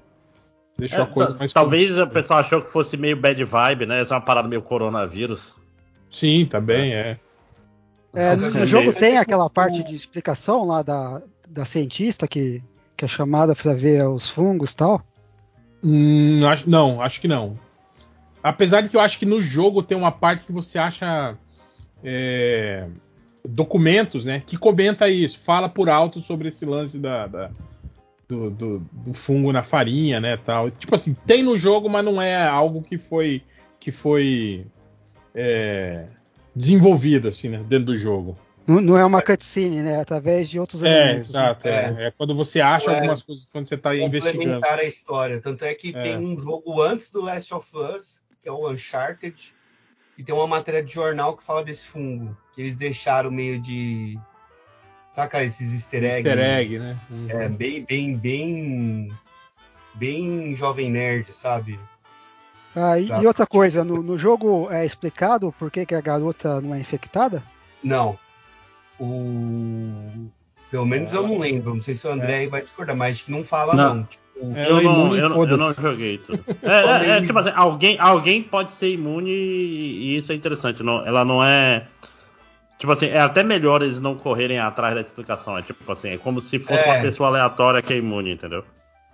Deixou 0.78 1.01
É, 1.01 1.02
a 1.02 1.07
coisa 1.07 1.34
mais 1.39 1.52
talvez 1.52 1.99
o 1.99 2.07
pessoal 2.07 2.41
achou 2.41 2.62
que 2.62 2.70
fosse 2.70 2.97
meio 2.97 3.17
bad 3.17 3.42
vibe, 3.44 3.86
né? 3.86 4.01
Essa 4.01 4.15
é 4.15 4.17
uma 4.17 4.25
parada 4.25 4.49
meio 4.49 4.62
coronavírus. 4.62 5.55
Sim, 6.10 6.47
também 6.47 6.92
é. 6.94 7.01
É, 7.01 7.17
no, 8.36 8.50
no 8.60 8.66
jogo 8.66 8.92
tem 8.92 9.16
aquela 9.18 9.49
parte 9.49 9.82
de 9.82 9.94
explicação 9.94 10.66
lá 10.66 10.82
da, 10.82 11.23
da 11.49 11.65
cientista 11.65 12.28
que, 12.28 12.62
que 12.97 13.05
é 13.05 13.08
chamada 13.08 13.55
para 13.55 13.74
ver 13.74 14.07
os 14.07 14.28
fungos 14.28 14.73
e 14.73 14.76
tal. 14.76 15.02
Hum, 15.82 16.41
acho- 16.47 16.68
não, 16.68 17.00
acho 17.00 17.20
que 17.20 17.26
não. 17.28 17.58
Apesar 18.42 18.81
de 18.82 18.89
que 18.89 18.97
eu 18.97 19.00
acho 19.00 19.18
que 19.18 19.26
no 19.26 19.41
jogo 19.42 19.82
tem 19.82 19.97
uma 19.97 20.12
parte 20.12 20.44
que 20.44 20.52
você 20.52 20.78
acha 20.78 21.36
é, 22.05 22.86
documentos, 23.49 24.24
né? 24.24 24.42
Que 24.44 24.57
comenta 24.57 25.08
isso, 25.08 25.39
fala 25.39 25.68
por 25.68 25.89
alto 25.89 26.20
sobre 26.20 26.49
esse 26.49 26.65
lance 26.65 26.99
da, 26.99 27.26
da- 27.26 27.50
do, 28.28 28.50
do- 28.50 28.78
do 28.92 29.15
fungo 29.15 29.52
na 29.52 29.62
farinha, 29.62 30.20
né? 30.20 30.36
Tal. 30.36 30.70
Tipo 30.70 30.94
assim, 30.94 31.15
tem 31.26 31.42
no 31.42 31.57
jogo, 31.57 31.89
mas 31.89 32.05
não 32.05 32.20
é 32.20 32.47
algo 32.47 32.82
que 32.82 32.99
foi 32.99 33.42
que 33.81 33.91
foi 33.91 34.65
é, 35.34 36.07
desenvolvido 36.55 37.29
assim, 37.29 37.49
né? 37.49 37.59
Dentro 37.69 37.87
do 37.87 37.97
jogo. 37.97 38.37
Não, 38.67 38.81
não 38.81 38.97
é 38.97 39.05
uma 39.05 39.21
cutscene, 39.21 39.83
né? 39.83 39.95
É 39.95 40.01
através 40.01 40.49
de 40.49 40.61
outros 40.61 40.85
É, 40.85 41.05
elementos. 41.07 41.31
exato. 41.31 41.67
É. 41.67 42.07
É 42.07 42.11
quando 42.13 42.35
você 42.35 42.61
acha 42.61 42.91
É. 42.93 42.95
algumas 42.95 43.23
coisas 43.23 43.49
quando 43.51 43.69
você 43.69 43.75
está 43.75 43.95
investigando. 43.97 44.39
complementar 44.39 44.79
a 44.79 44.85
história. 44.85 45.41
Tanto 45.41 45.65
é 45.65 45.75
que 45.75 45.89
É. 45.97 46.01
tem 46.03 46.17
um 46.17 46.39
jogo 46.39 46.81
antes 46.81 47.11
do 47.11 47.23
Last 47.23 47.53
of 47.53 47.69
Us, 47.77 48.23
que 48.43 48.49
é 48.49 48.53
o 48.53 48.71
Uncharted, 48.71 49.35
que 50.15 50.23
tem 50.23 50.35
uma 50.35 50.47
matéria 50.47 50.83
de 50.83 50.93
jornal 50.93 51.37
que 51.37 51.43
fala 51.43 51.65
desse 51.65 51.87
fungo, 51.89 52.37
que 52.55 52.61
eles 52.61 52.77
deixaram 52.77 53.31
meio 53.31 53.61
de. 53.61 54.17
Saca 55.11 55.43
esses 55.43 55.75
easter 55.75 56.05
eggs? 56.05 56.29
Easter 56.29 56.39
egg, 56.39 56.79
né? 56.79 56.97
Uhum. 57.11 57.27
É, 57.31 57.49
bem, 57.49 57.85
bem, 57.85 58.17
bem. 58.17 59.13
Bem 59.95 60.57
jovem 60.57 60.91
nerd, 60.91 61.31
sabe? 61.33 61.79
Ah, 62.75 62.99
e, 62.99 63.07
Tá. 63.09 63.23
e 63.23 63.26
outra 63.26 63.47
coisa, 63.47 63.84
no, 63.84 64.02
no 64.02 64.17
jogo 64.17 64.68
é 64.70 64.84
explicado 64.86 65.52
por 65.59 65.70
que, 65.70 65.84
que 65.84 65.94
a 65.94 66.01
garota 66.01 66.60
não 66.60 66.75
é 66.75 66.81
infectada? 66.81 67.42
Não. 67.84 68.18
O. 68.99 70.28
Pelo 70.70 70.86
menos 70.86 71.12
eu 71.12 71.23
não 71.26 71.39
lembro. 71.39 71.75
Não 71.75 71.83
sei 71.83 71.94
se 71.94 72.07
o 72.07 72.10
André 72.12 72.39
aí 72.39 72.47
vai 72.47 72.62
discordar, 72.62 72.97
mas 72.97 73.17
acho 73.17 73.25
que 73.26 73.31
não 73.31 73.44
fala, 73.44 73.75
Não. 73.75 73.94
não. 73.97 74.05
Tipo, 74.05 74.23
eu, 74.57 74.78
é 74.78 74.83
não, 74.83 74.92
imune, 75.05 75.18
eu, 75.20 75.28
não- 75.28 75.44
eu 75.49 75.57
não 75.59 75.73
joguei 75.75 76.18
tudo. 76.18 76.42
É, 76.62 77.07
é, 77.07 77.18
é, 77.18 77.20
tipo 77.20 77.39
assim, 77.39 77.51
alguém, 77.55 77.99
alguém 78.01 78.42
pode 78.42 78.70
ser 78.73 78.91
imune 78.91 79.31
e 79.31 80.17
isso 80.17 80.33
é 80.33 80.34
interessante. 80.34 80.83
Não, 80.83 81.07
ela 81.07 81.25
não 81.25 81.44
é. 81.44 81.86
Tipo 82.78 82.92
assim, 82.92 83.07
é 83.07 83.20
até 83.20 83.42
melhor 83.44 83.83
eles 83.83 84.01
não 84.01 84.17
correrem 84.17 84.59
atrás 84.59 84.94
da 84.94 85.01
explicação. 85.02 85.57
É 85.59 85.62
tipo 85.62 85.91
assim, 85.92 86.09
é 86.10 86.18
como 86.18 86.41
se 86.41 86.59
fosse 86.59 86.83
É. 86.83 86.91
uma 86.92 87.01
pessoa 87.02 87.28
aleatória 87.28 87.83
que 87.83 87.92
é 87.92 87.99
imune, 87.99 88.33
entendeu? 88.33 88.65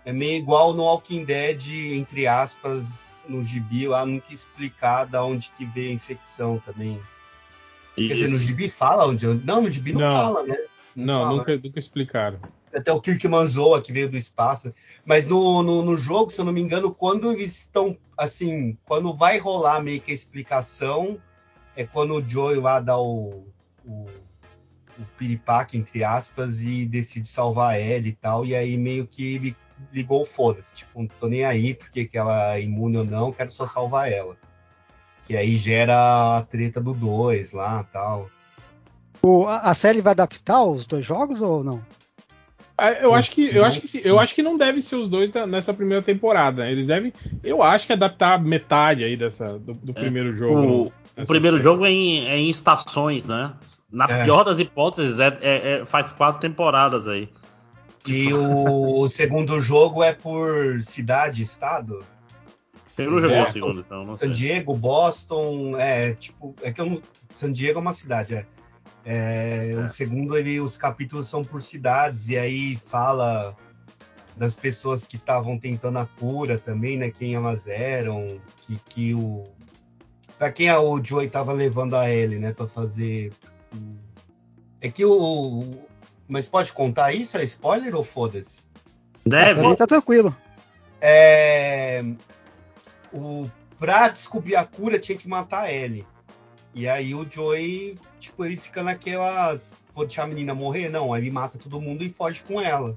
É 0.04 0.12
meio 0.12 0.38
igual 0.38 0.72
no 0.72 0.84
Walking 0.84 1.24
Dead, 1.24 1.60
entre 1.92 2.26
aspas, 2.26 3.07
no 3.28 3.44
gibi 3.44 3.86
lá, 3.86 4.04
nunca 4.06 4.32
explicar 4.32 5.04
da 5.04 5.24
onde 5.24 5.50
que 5.56 5.64
veio 5.64 5.90
a 5.90 5.94
infecção 5.94 6.60
também. 6.64 7.00
Quer 7.94 8.14
dizer, 8.14 8.28
no 8.28 8.36
Isso. 8.36 8.44
gibi 8.44 8.70
fala 8.70 9.06
onde. 9.06 9.26
Não, 9.26 9.62
no 9.62 9.70
gibi 9.70 9.92
não, 9.92 10.00
Não. 10.00 10.14
fala, 10.14 10.42
né? 10.44 10.56
Não, 10.94 11.20
fala. 11.22 11.36
nunca, 11.36 11.56
nunca 11.56 11.78
explicaram. 11.78 12.38
Até 12.72 12.92
o 12.92 13.00
Kirkman 13.00 13.46
zoa 13.46 13.80
que 13.82 13.92
veio 13.92 14.10
do 14.10 14.16
espaço. 14.16 14.72
Mas 15.04 15.26
no, 15.26 15.62
no, 15.62 15.82
no 15.82 15.96
jogo, 15.96 16.30
se 16.30 16.40
eu 16.40 16.44
não 16.44 16.52
me 16.52 16.60
engano, 16.60 16.94
quando 16.94 17.32
eles 17.32 17.58
estão 17.58 17.96
assim, 18.16 18.76
quando 18.84 19.12
vai 19.14 19.38
rolar 19.38 19.82
meio 19.82 20.00
que 20.00 20.10
a 20.10 20.14
explicação, 20.14 21.18
é 21.76 21.84
quando 21.84 22.14
o 22.14 22.28
Joey 22.28 22.58
lá 22.58 22.80
dá 22.80 22.98
o, 22.98 23.46
o, 23.84 24.06
o 24.98 25.04
piripaque, 25.16 25.78
entre 25.78 26.02
aspas, 26.02 26.62
e 26.62 26.84
decide 26.84 27.28
salvar 27.28 27.74
a 27.74 27.80
Ellie 27.80 28.10
e 28.10 28.14
tal, 28.16 28.44
e 28.44 28.54
aí 28.54 28.76
meio 28.76 29.06
que 29.06 29.34
ele 29.34 29.56
ligou 29.92 30.22
o 30.22 30.26
foda-se, 30.26 30.74
tipo, 30.74 31.00
não 31.00 31.08
tô 31.20 31.26
nem 31.28 31.44
aí 31.44 31.74
porque 31.74 32.04
que 32.04 32.16
ela 32.18 32.54
é 32.56 32.62
imune 32.62 32.98
ou 32.98 33.04
não, 33.04 33.32
quero 33.32 33.50
só 33.52 33.66
salvar 33.66 34.10
ela. 34.12 34.36
Que 35.24 35.36
aí 35.36 35.56
gera 35.56 36.38
a 36.38 36.42
treta 36.42 36.80
do 36.80 36.92
2 36.94 37.52
lá 37.52 37.84
tal. 37.92 38.28
O- 39.22 39.46
a, 39.46 39.58
a 39.58 39.74
série 39.74 40.00
vai 40.00 40.12
adaptar 40.12 40.62
os 40.64 40.86
dois 40.86 41.04
jogos 41.04 41.40
ou 41.42 41.62
não? 41.62 41.82
Ah, 42.80 42.92
Eu 42.92 43.12
acho 43.12 43.32
que 43.32 43.54
eu 43.54 43.64
acho 43.64 43.80
que 43.80 43.88
sim. 43.88 44.00
eu 44.04 44.20
acho 44.20 44.34
que 44.34 44.42
não 44.42 44.56
deve 44.56 44.80
ser 44.82 44.94
os 44.96 45.08
dois 45.08 45.30
da- 45.32 45.46
nessa 45.46 45.74
primeira 45.74 46.00
temporada. 46.02 46.70
Eles 46.70 46.86
devem, 46.86 47.12
eu 47.42 47.60
acho 47.62 47.86
que 47.86 47.92
adaptar 47.92 48.40
metade 48.40 49.02
aí 49.02 49.16
dessa 49.16 49.58
do, 49.58 49.74
do 49.74 49.92
primeiro 49.92 50.34
jogo. 50.36 50.54
É. 50.54 50.66
O, 50.66 50.82
o 50.84 50.92
nessa 51.16 51.26
primeiro 51.32 51.56
série. 51.56 51.62
jogo 51.68 51.84
é 51.84 51.90
em, 51.90 52.26
é 52.28 52.36
em 52.38 52.48
estações, 52.48 53.26
né? 53.26 53.52
Na 53.90 54.04
É. 54.04 54.24
pior 54.24 54.44
das 54.44 54.58
hipóteses, 54.60 55.18
é, 55.18 55.36
é- 55.40 55.70
é- 55.80 55.86
faz 55.86 56.12
quatro 56.12 56.40
temporadas 56.40 57.08
aí. 57.08 57.28
E 58.06 58.32
o, 58.32 59.00
o 59.00 59.08
segundo 59.10 59.60
jogo 59.60 60.02
é 60.02 60.12
por 60.12 60.82
cidade, 60.82 61.42
estado? 61.42 62.04
Eu 62.96 63.10
não 63.10 63.20
joguei 63.20 63.36
É. 63.36 63.42
o 63.44 63.52
segundo, 63.52 63.80
então 63.80 64.04
não 64.04 64.16
San 64.16 64.26
sei. 64.26 64.34
Diego, 64.34 64.74
Boston, 64.76 65.76
é 65.78 66.14
tipo, 66.14 66.54
é 66.62 66.72
que 66.72 66.80
eu 66.80 66.86
não, 66.86 67.02
San 67.30 67.52
Diego 67.52 67.78
é 67.78 67.82
uma 67.82 67.92
cidade, 67.92 68.34
é. 68.34 68.46
É, 69.04 69.74
O 69.86 69.88
segundo 69.88 70.36
ele, 70.36 70.60
os 70.60 70.76
capítulos 70.76 71.28
são 71.28 71.42
por 71.44 71.62
cidades 71.62 72.28
e 72.28 72.36
aí 72.36 72.76
fala 72.76 73.56
das 74.36 74.54
pessoas 74.56 75.04
que 75.06 75.16
estavam 75.16 75.58
tentando 75.58 75.98
a 75.98 76.06
cura 76.06 76.58
também, 76.58 76.96
né? 76.98 77.10
Quem 77.10 77.34
elas 77.34 77.66
eram, 77.66 78.26
que, 78.66 78.78
que 78.88 79.14
o 79.14 79.44
para 80.38 80.52
quem 80.52 80.68
a- 80.68 80.80
o 80.80 81.02
Joey 81.02 81.28
tava 81.28 81.52
levando 81.52 81.94
a 81.94 82.10
Ellie, 82.10 82.38
né? 82.38 82.52
Para 82.52 82.66
fazer 82.68 83.32
é 84.80 84.88
que 84.90 85.04
o 85.04 85.64
mas 86.28 86.46
pode 86.46 86.72
contar 86.72 87.12
isso? 87.12 87.38
É 87.38 87.44
spoiler 87.44 87.94
ou 87.96 88.04
foda-se? 88.04 88.66
Deve. 89.26 89.76
Tá 89.76 89.86
tranquilo. 89.86 90.36
é, 91.00 92.02
o 93.12 93.48
pra 93.78 94.08
descobrir 94.08 94.56
a 94.56 94.64
cura 94.64 94.98
tinha 94.98 95.16
que 95.16 95.28
matar 95.28 95.62
a 95.62 95.72
Ellie. 95.72 96.06
E 96.74 96.88
aí 96.88 97.14
o 97.14 97.28
Joey, 97.28 97.98
tipo, 98.20 98.44
ele 98.44 98.56
fica 98.56 98.82
naquela 98.82 99.60
vou 99.94 100.06
deixar 100.06 100.24
a 100.24 100.26
menina 100.26 100.54
morrer? 100.54 100.88
Não, 100.88 101.12
aí 101.12 101.22
ele 101.22 101.30
mata 101.30 101.58
todo 101.58 101.80
mundo 101.80 102.04
e 102.04 102.10
foge 102.10 102.42
com 102.44 102.60
ela. 102.60 102.96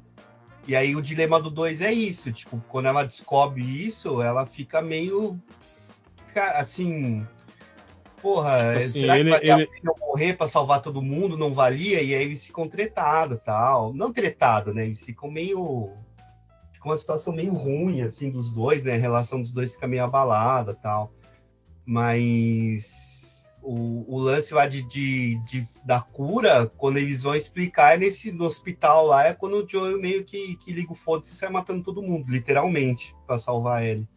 E 0.68 0.76
aí 0.76 0.95
o 0.95 1.01
dilema 1.01 1.42
do 1.42 1.50
2 1.50 1.82
é 1.82 1.92
isso, 1.92 2.32
tipo, 2.32 2.64
quando 2.69 2.85
ela 2.85 3.03
descobre 3.03 3.64
isso, 3.64 4.22
ela 4.22 4.45
fica 4.45 4.82
meio 4.82 5.40
cara, 6.34 6.60
assim, 6.60 7.26
porra, 8.22 8.74
Assim, 8.77 8.91
será 9.01 9.17
ele- 9.17 9.32
que 9.32 9.38
valia 9.38 9.53
ele- 9.53 9.64
a 9.64 9.67
pena 9.67 9.91
eu 10.00 10.08
morrer 10.08 10.33
pra 10.38 10.48
salvar 10.48 10.82
todo 10.82 11.01
mundo? 11.01 11.38
Não 11.38 11.53
valia? 11.53 12.01
E 12.01 12.14
aí 12.14 12.24
eles 12.24 12.45
ficam 12.45 12.67
tretados, 12.67 13.40
tal. 13.43 13.93
Não 13.93 14.11
tretado, 14.14 14.74
né? 14.74 14.85
Eles 14.85 15.03
ficam 15.06 15.30
meio 15.32 15.90
fica 16.72 16.88
uma 16.90 16.98
situação 16.98 17.32
meio 17.33 17.53
ruim, 17.53 18.01
assim, 18.01 18.30
dos 18.32 18.51
dois, 18.51 18.83
né? 18.83 18.95
A 18.95 18.98
relação 18.98 19.41
dos 19.41 19.51
dois 19.51 19.74
fica 19.75 19.88
meio 19.88 20.03
abalada 20.03 20.74
tal. 20.74 21.11
Mas 21.85 23.51
o, 23.61 24.06
o 24.16 24.17
lance 24.19 24.53
lá 24.53 24.66
de, 24.67 24.82
de, 24.83 25.35
de- 25.45 25.66
da 25.85 26.01
cura, 26.01 26.66
quando 26.77 26.98
eles 26.98 27.22
vão 27.22 27.35
explicar, 27.35 27.93
é 27.93 27.98
nesse 27.98 28.32
no 28.32 28.45
hospital 28.45 29.06
lá, 29.06 29.25
é 29.27 29.33
quando 29.33 29.64
o 29.64 29.67
Joel 29.69 30.00
meio 30.00 30.24
que, 30.24 30.56
que 30.58 30.72
liga 30.72 30.91
o 30.91 30.95
foda-se 30.95 31.33
e 31.33 31.35
sai 31.35 31.50
matando 31.50 31.83
todo 31.83 32.01
mundo, 32.01 32.25
literalmente, 32.32 33.16
pra 33.27 33.38
salvar 33.38 33.83
ele. 33.85 34.08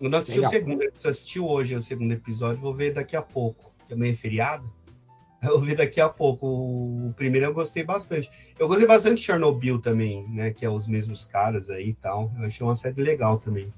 Eu 0.00 0.08
não 0.08 0.18
assisti 0.18 0.40
Legal. 0.40 0.50
o 0.50 0.54
segundo, 0.54 0.82
eu 0.82 0.92
assisti 1.04 1.40
hoje 1.40 1.76
o 1.76 1.82
segundo 1.82 2.12
episódio, 2.12 2.60
vou 2.60 2.72
ver 2.72 2.94
daqui 2.94 3.14
a 3.14 3.22
pouco. 3.22 3.72
que 3.86 3.92
Amanhã 3.92 4.12
é 4.12 4.16
feriado. 4.16 4.70
Eu 5.42 5.52
vou 5.52 5.60
ver 5.60 5.76
daqui 5.76 5.98
a 6.02 6.08
pouco. 6.08 6.46
O, 6.46 7.14
primeiro 7.16 7.46
eu 7.46 7.54
gostei 7.54 7.82
bastante. 7.82 8.30
Eu 8.58 8.68
gostei 8.68 8.86
bastante 8.86 9.16
de 9.16 9.22
Chernobyl 9.22 9.80
também, 9.80 10.28
né? 10.28 10.50
Que 10.50 10.66
é 10.66 10.68
os 10.68 10.86
mesmos 10.86 11.24
caras 11.24 11.70
aí 11.70 11.88
e 11.88 11.94
tal. 11.94 12.30
Eu 12.38 12.46
achei 12.46 12.66
uma 12.66 12.76
série 12.76 13.02
legal 13.02 13.38
também. 13.38 13.72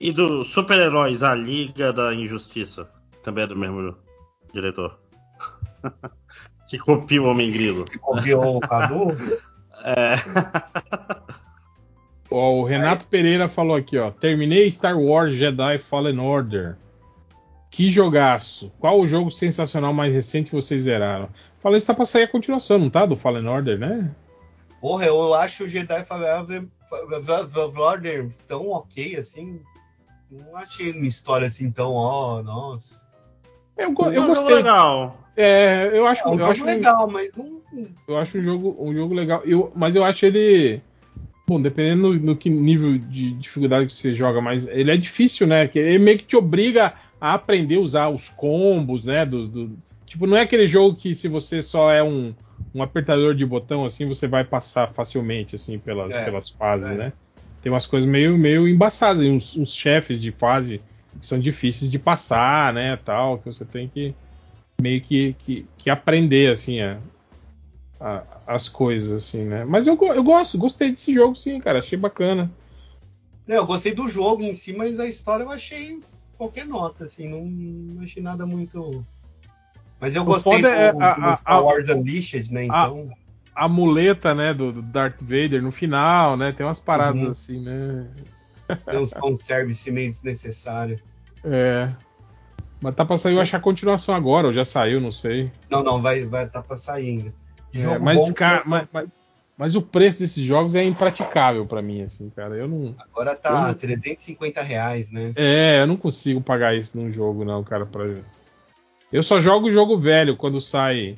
E 0.00 0.10
dos 0.10 0.48
super-heróis, 0.48 1.22
a 1.22 1.36
Liga 1.36 1.92
da 1.92 2.12
Injustiça. 2.12 2.90
Também 3.22 3.44
é 3.44 3.46
do 3.46 3.54
mesmo 3.54 3.96
diretor. 4.52 4.98
que 6.68 6.78
copia 6.78 7.22
o 7.22 7.26
Homem 7.26 7.52
Grilo. 7.52 7.84
Copiou 8.00 8.56
o 8.56 8.60
Cadu? 8.60 9.08
É. 9.88 10.16
Ó, 12.36 12.52
o 12.60 12.64
Renato 12.64 13.06
Pereira 13.06 13.48
falou 13.48 13.76
aqui, 13.76 13.98
ó. 13.98 14.10
Terminei 14.10 14.70
Star 14.70 14.98
Wars 14.98 15.34
Jedi 15.36 15.78
Fallen 15.78 16.18
Order. 16.18 16.76
Que 17.70 17.90
jogaço. 17.90 18.72
Qual 18.78 18.98
o 19.00 19.06
jogo 19.06 19.30
sensacional 19.30 19.92
mais 19.92 20.12
recente 20.14 20.50
que 20.50 20.56
vocês 20.56 20.82
zeraram? 20.84 21.28
Falei, 21.60 21.78
isso 21.78 21.86
tá 21.86 21.94
pra 21.94 22.04
sair 22.06 22.22
a 22.24 22.28
continuação, 22.28 22.78
não 22.78 22.88
tá? 22.88 23.04
Do 23.04 23.16
Fallen 23.16 23.46
Order, 23.46 23.78
né? 23.78 24.10
Porra, 24.80 25.04
eu 25.06 25.34
acho 25.34 25.64
o 25.64 25.68
Jedi 25.68 26.04
Fallen 26.04 26.30
Order 27.76 28.30
tão 28.46 28.68
ok 28.70 29.16
assim. 29.16 29.60
Não 30.30 30.56
achei 30.56 30.92
uma 30.92 31.06
história 31.06 31.46
assim 31.46 31.70
tão, 31.70 31.92
ó, 31.92 32.42
nossa. 32.42 33.04
Eu, 33.76 33.92
go- 33.92 34.04
É 34.10 34.16
eu 34.16 34.22
um 34.22 34.26
jogo 34.28 34.34
gostei. 34.36 34.54
legal. 34.54 35.18
É, 35.36 35.90
eu 35.92 36.06
acho, 36.06 36.22
É 36.22 36.28
um 36.28 36.32
eu 36.32 36.38
jogo 36.38 36.52
acho 36.52 36.64
legal, 36.64 37.10
mas 37.10 37.36
não. 37.36 37.60
Eu 38.08 38.16
acho 38.16 38.38
o 38.38 38.42
jogo, 38.42 38.74
um 38.78 38.94
jogo 38.94 39.12
legal. 39.14 39.42
Eu, 39.44 39.70
mas 39.74 39.94
eu 39.94 40.02
acho 40.02 40.24
ele. 40.24 40.80
Bom, 41.46 41.60
dependendo 41.62 42.12
no, 42.12 42.14
no 42.14 42.36
que 42.36 42.50
nível 42.50 42.98
de 42.98 43.30
dificuldade 43.34 43.86
que 43.86 43.94
você 43.94 44.14
joga, 44.14 44.40
mas 44.40 44.66
ele 44.66 44.90
é 44.90 44.96
difícil, 44.96 45.46
né? 45.46 45.70
Ele 45.74 45.98
meio 45.98 46.18
que 46.18 46.24
te 46.24 46.36
obriga 46.36 46.94
a 47.20 47.34
aprender 47.34 47.76
a 47.76 47.80
usar 47.80 48.08
os 48.08 48.28
combos, 48.28 49.04
né? 49.04 49.24
Do, 49.24 49.46
do- 49.46 49.78
tipo, 50.06 50.26
não 50.26 50.36
é 50.36 50.40
aquele 50.42 50.66
jogo 50.66 50.96
que 50.96 51.14
se 51.14 51.28
você 51.28 51.62
só 51.62 51.92
é 51.92 52.02
um, 52.02 52.34
um 52.74 52.82
apertador 52.82 53.34
de 53.34 53.46
botão, 53.46 53.84
assim, 53.84 54.06
você 54.06 54.26
vai 54.26 54.44
passar 54.44 54.88
facilmente, 54.88 55.54
assim, 55.54 55.78
pelas, 55.78 56.14
É, 56.14 56.24
pelas 56.24 56.48
fases, 56.48 56.90
é. 56.90 56.94
né? 56.94 57.12
tem 57.62 57.72
umas 57.72 57.86
coisas 57.86 58.08
meio, 58.08 58.38
meio 58.38 58.68
embaçadas, 58.68 59.24
uns, 59.26 59.56
uns 59.56 59.74
chefes 59.74 60.20
de 60.20 60.30
fase 60.30 60.80
que 61.18 61.26
são 61.26 61.36
difíceis 61.38 61.90
de 61.90 61.98
passar, 61.98 62.72
né, 62.72 62.96
tal, 62.96 63.38
que 63.38 63.46
você 63.46 63.64
tem 63.64 63.88
que 63.88 64.14
meio 64.80 65.00
que, 65.00 65.34
que, 65.40 65.66
que 65.78 65.90
aprender, 65.90 66.52
assim, 66.52 66.80
a, 66.80 66.98
a- 68.00 68.22
as 68.46 68.68
coisas, 68.68 69.10
assim, 69.24 69.44
né. 69.44 69.64
Mas 69.64 69.86
eu, 69.86 69.98
eu 70.00 70.22
gosto, 70.24 70.58
gostei 70.58 70.92
desse 70.92 71.12
jogo, 71.12 71.34
sim, 71.34 71.60
cara, 71.60 71.78
achei 71.78 71.98
bacana. 71.98 72.50
Não, 73.46 73.56
eu 73.56 73.66
gostei 73.66 73.94
do 73.94 74.08
jogo 74.08 74.42
em 74.42 74.54
si, 74.54 74.72
mas 74.72 74.98
a 74.98 75.06
história 75.06 75.44
eu 75.44 75.50
achei 75.50 76.00
qualquer 76.36 76.66
nota, 76.66 77.04
assim, 77.04 77.28
não, 77.28 77.44
não 77.44 78.02
achei 78.02 78.22
nada 78.22 78.44
muito. 78.44 79.06
Mas 80.00 80.14
eu 80.14 80.22
O 80.22 80.26
gostei 80.26 80.60
do, 80.60 80.66
é 80.68 80.92
do 80.92 81.00
a- 81.02 81.32
a- 81.32 81.36
Star 81.36 81.54
a- 81.54 81.60
Wars 81.60 81.88
Unleashed, 81.88 82.52
né? 82.52 82.62
a- 82.62 82.64
Então. 82.64 83.10
A 83.54 83.68
muleta, 83.68 84.34
né, 84.34 84.52
do, 84.52 84.70
do 84.70 84.82
Darth 84.82 85.22
Vader 85.22 85.62
no 85.62 85.72
final, 85.72 86.36
né, 86.36 86.52
tem 86.52 86.66
umas 86.66 86.78
paradas 86.78 87.22
Uhum. 87.22 87.30
assim, 87.30 87.62
né. 87.62 88.06
Tem 88.84 88.98
uns 88.98 89.12
fanservice 89.12 89.90
meio 89.90 90.10
desnecessário. 90.10 91.00
É. 91.42 91.90
Mas 92.82 92.94
tá 92.94 93.06
pra 93.06 93.16
sair, 93.16 93.34
eu 93.34 93.40
acho 93.40 93.56
a 93.56 93.60
continuação 93.60 94.14
agora, 94.14 94.48
ou 94.48 94.52
já 94.52 94.64
saiu, 94.64 95.00
não 95.00 95.10
sei. 95.10 95.50
Não, 95.70 95.82
não, 95.82 96.02
vai, 96.02 96.26
vai 96.26 96.46
tá 96.46 96.60
pra 96.60 96.76
sair 96.76 97.08
ainda. 97.08 97.32
É, 97.74 97.78
Jogo 97.78 98.04
mas, 98.04 98.16
bom, 98.18 98.32
cara, 98.32 98.62
mas, 98.66 98.86
mas- 98.92 99.08
mas 99.58 99.74
o 99.74 99.82
preço 99.82 100.20
desses 100.20 100.44
jogos 100.44 100.74
é 100.74 100.84
impraticável 100.84 101.64
pra 101.66 101.80
mim, 101.82 102.02
assim, 102.02 102.30
cara. 102.30 102.54
Eu 102.56 102.68
não. 102.68 102.94
Agora 102.98 103.34
tá 103.34 103.48
eu 103.50 103.54
não- 103.68 103.74
350 103.74 104.62
reais, 104.62 105.10
né? 105.12 105.32
É, 105.36 105.80
eu 105.80 105.86
não 105.86 105.96
consigo 105.96 106.40
pagar 106.40 106.76
isso 106.76 106.96
num 106.98 107.10
jogo, 107.10 107.44
não, 107.44 107.62
cara. 107.64 107.86
Pra... 107.86 108.04
Eu 109.12 109.22
só 109.22 109.40
jogo 109.40 109.68
o 109.68 109.70
jogo 109.72 109.98
velho 109.98 110.36
quando 110.36 110.60
sai 110.60 111.16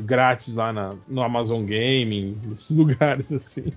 grátis 0.00 0.54
lá 0.54 0.72
na, 0.72 0.94
no 1.08 1.22
Amazon 1.22 1.62
Gaming, 1.64 2.38
nesses 2.44 2.70
lugares 2.76 3.30
assim. 3.32 3.72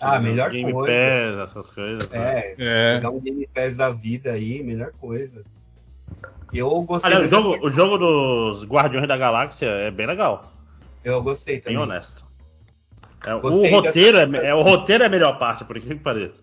Ah, 0.00 0.20
melhor 0.20 0.50
Game 0.50 0.72
coisa. 0.72 0.92
Pass, 0.92 1.50
essas 1.50 1.70
coisas. 1.74 2.08
né? 2.10 2.40
É, 2.40 2.54
É. 2.58 2.94
pegar 2.96 3.10
um 3.10 3.20
Game 3.20 3.48
Pass 3.52 3.76
da 3.76 3.90
vida 3.90 4.30
aí, 4.32 4.62
melhor 4.62 4.92
coisa. 5.00 5.44
Eu 6.52 6.70
gostei 6.82 7.12
Olha, 7.12 7.26
o 7.26 7.28
jogo, 7.28 7.66
o 7.66 7.70
jogo 7.70 7.98
dos 7.98 8.64
Guardiões 8.64 9.06
da 9.06 9.16
Galáxia 9.16 9.66
é 9.66 9.90
bem 9.90 10.06
legal, 10.06 10.50
Eu 11.04 11.22
gostei 11.22 11.56
bem 11.56 11.62
também. 11.62 11.78
honesto. 11.78 12.26
É, 13.26 13.34
o, 13.34 13.40
roteiro 13.40 13.82
dessa- 14.26 14.42
é, 14.44 14.48
é- 14.50 14.54
o 14.54 14.62
roteiro 14.62 15.02
é 15.02 15.06
a 15.06 15.10
melhor 15.10 15.38
parte, 15.38 15.64
por 15.64 15.76
incrível 15.76 15.98
que 15.98 16.04
pareça. 16.04 16.34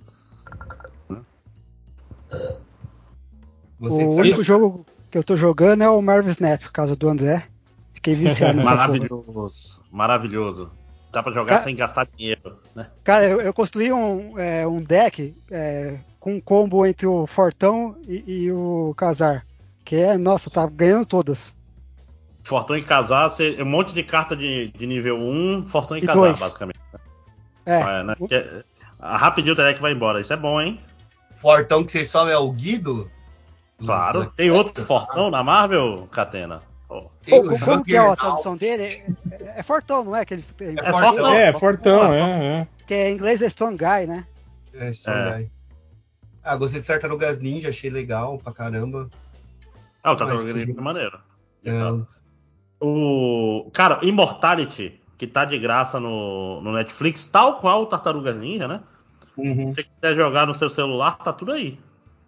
O 3.79 4.15
único 4.15 4.43
jogo 4.43 4.85
que 5.11 5.17
eu 5.17 5.23
tô 5.23 5.35
jogando 5.37 5.83
é 5.83 5.89
o 5.89 6.01
Marvel 6.01 6.29
Snap, 6.31 6.61
por 6.61 6.71
causa 6.71 6.95
do 6.95 7.07
André. 7.07 7.45
Fiquei 7.93 8.15
viciado 8.15 8.57
nessa 8.57 8.69
porra. 8.69 8.87
Maravilhoso, 8.87 9.81
maravilhoso. 9.91 10.71
Dá 11.11 11.23
pra 11.23 11.31
jogar 11.31 11.57
Ca- 11.59 11.63
sem 11.63 11.75
gastar 11.75 12.07
dinheiro, 12.17 12.59
né? 12.75 12.87
Cara, 13.03 13.25
eu, 13.25 13.39
eu 13.41 13.53
construí 13.53 13.91
um, 13.91 14.37
é, 14.37 14.67
um 14.67 14.81
deck 14.83 15.33
é, 15.49 15.97
com 16.19 16.35
um 16.35 16.41
combo 16.41 16.85
entre 16.85 17.07
o 17.07 17.25
Fortão 17.25 17.95
e, 18.05 18.23
e 18.43 18.51
o 18.51 18.93
Casar. 18.97 19.45
Que 19.85 19.95
é, 19.95 20.17
nossa, 20.17 20.49
tá 20.49 20.65
ganhando 20.67 21.05
todas. 21.05 21.54
Fortão 22.45 22.77
e 22.77 22.83
casar, 22.83 23.29
você- 23.29 23.61
um 23.61 23.65
monte 23.65 23.91
de 23.93 24.03
carta 24.03 24.35
de, 24.35 24.67
de 24.69 24.85
nível 24.85 25.17
1, 25.19 25.67
Fortão 25.67 25.97
e, 25.97 26.01
E 26.01 26.05
casar, 26.05 26.19
dois. 26.19 26.39
basicamente. 26.39 26.79
É, 27.65 27.79
É, 27.81 28.03
né? 28.03 28.15
Ah, 28.99 29.17
rapidinho 29.17 29.53
o 29.53 29.55
Telec 29.57 29.81
vai 29.81 29.91
embora, 29.91 30.21
isso 30.21 30.31
é 30.31 30.37
bom, 30.37 30.61
hein? 30.61 30.79
Fortão 31.35 31.83
que 31.83 31.91
vocês 31.91 32.11
falam 32.11 32.31
é 32.31 32.37
o 32.37 32.51
Guido? 32.51 33.09
Claro. 33.83 34.21
Hum, 34.23 34.29
Tem 34.37 34.51
outro 34.51 34.85
Fortão 34.85 35.29
na 35.29 35.43
Marvel, 35.43 36.07
Catena? 36.11 36.61
Tem 37.25 37.41
Pô, 37.43 37.49
o 37.51 37.59
como 37.59 37.83
que 37.83 37.95
é 37.95 37.99
a 37.99 38.15
tradução 38.15 38.55
dele? 38.55 38.83
É, 38.83 39.05
é- 39.43 39.53
é 39.57 39.63
Fortão, 39.63 40.03
não 40.05 40.15
é? 40.15 40.23
Que, 40.23 40.35
ele, 40.35 40.43
tem- 40.55 40.75
É 40.79 40.91
Fortão. 40.91 41.33
É, 41.33 41.51
Fortão, 41.53 42.13
é, 42.13 42.61
é. 42.61 42.67
que 42.87 42.93
é, 42.93 43.09
em 43.09 43.15
inglês 43.15 43.41
é 43.41 43.47
Strong 43.47 43.75
Guy, 43.75 44.05
né? 44.07 44.25
É, 44.73 44.89
Strong 44.91 45.19
É. 45.19 45.37
Guy. 45.39 45.51
Ah, 46.43 46.55
gostei 46.55 46.79
de 46.79 46.87
Tartarugas 46.87 47.39
Ninja, 47.39 47.69
achei 47.69 47.89
legal 47.89 48.37
pra 48.37 48.53
caramba. 48.53 49.09
Ah, 50.03 50.11
o 50.11 50.13
Mas 50.13 50.19
Tartaruga 50.19 50.45
tudo. 50.47 50.59
Ninja 50.59 50.73
foi 50.75 50.83
maneiro. 50.83 51.19
É, 51.65 51.71
O. 52.79 53.69
Cara, 53.73 53.99
Immortality, 54.03 54.99
que 55.17 55.25
tá 55.27 55.45
de 55.45 55.57
graça 55.57 55.99
no, 55.99 56.61
no 56.61 56.73
Netflix, 56.73 57.27
tal 57.27 57.59
qual 57.59 57.83
o 57.83 57.85
Tartarugas 57.85 58.35
Ninja, 58.35 58.67
né? 58.67 58.81
uhum. 59.37 59.67
Se 59.67 59.75
você 59.75 59.83
quiser 59.83 60.15
jogar 60.15 60.45
no 60.47 60.53
seu 60.53 60.69
celular, 60.69 61.17
tá 61.17 61.31
tudo 61.33 61.51
aí. 61.51 61.77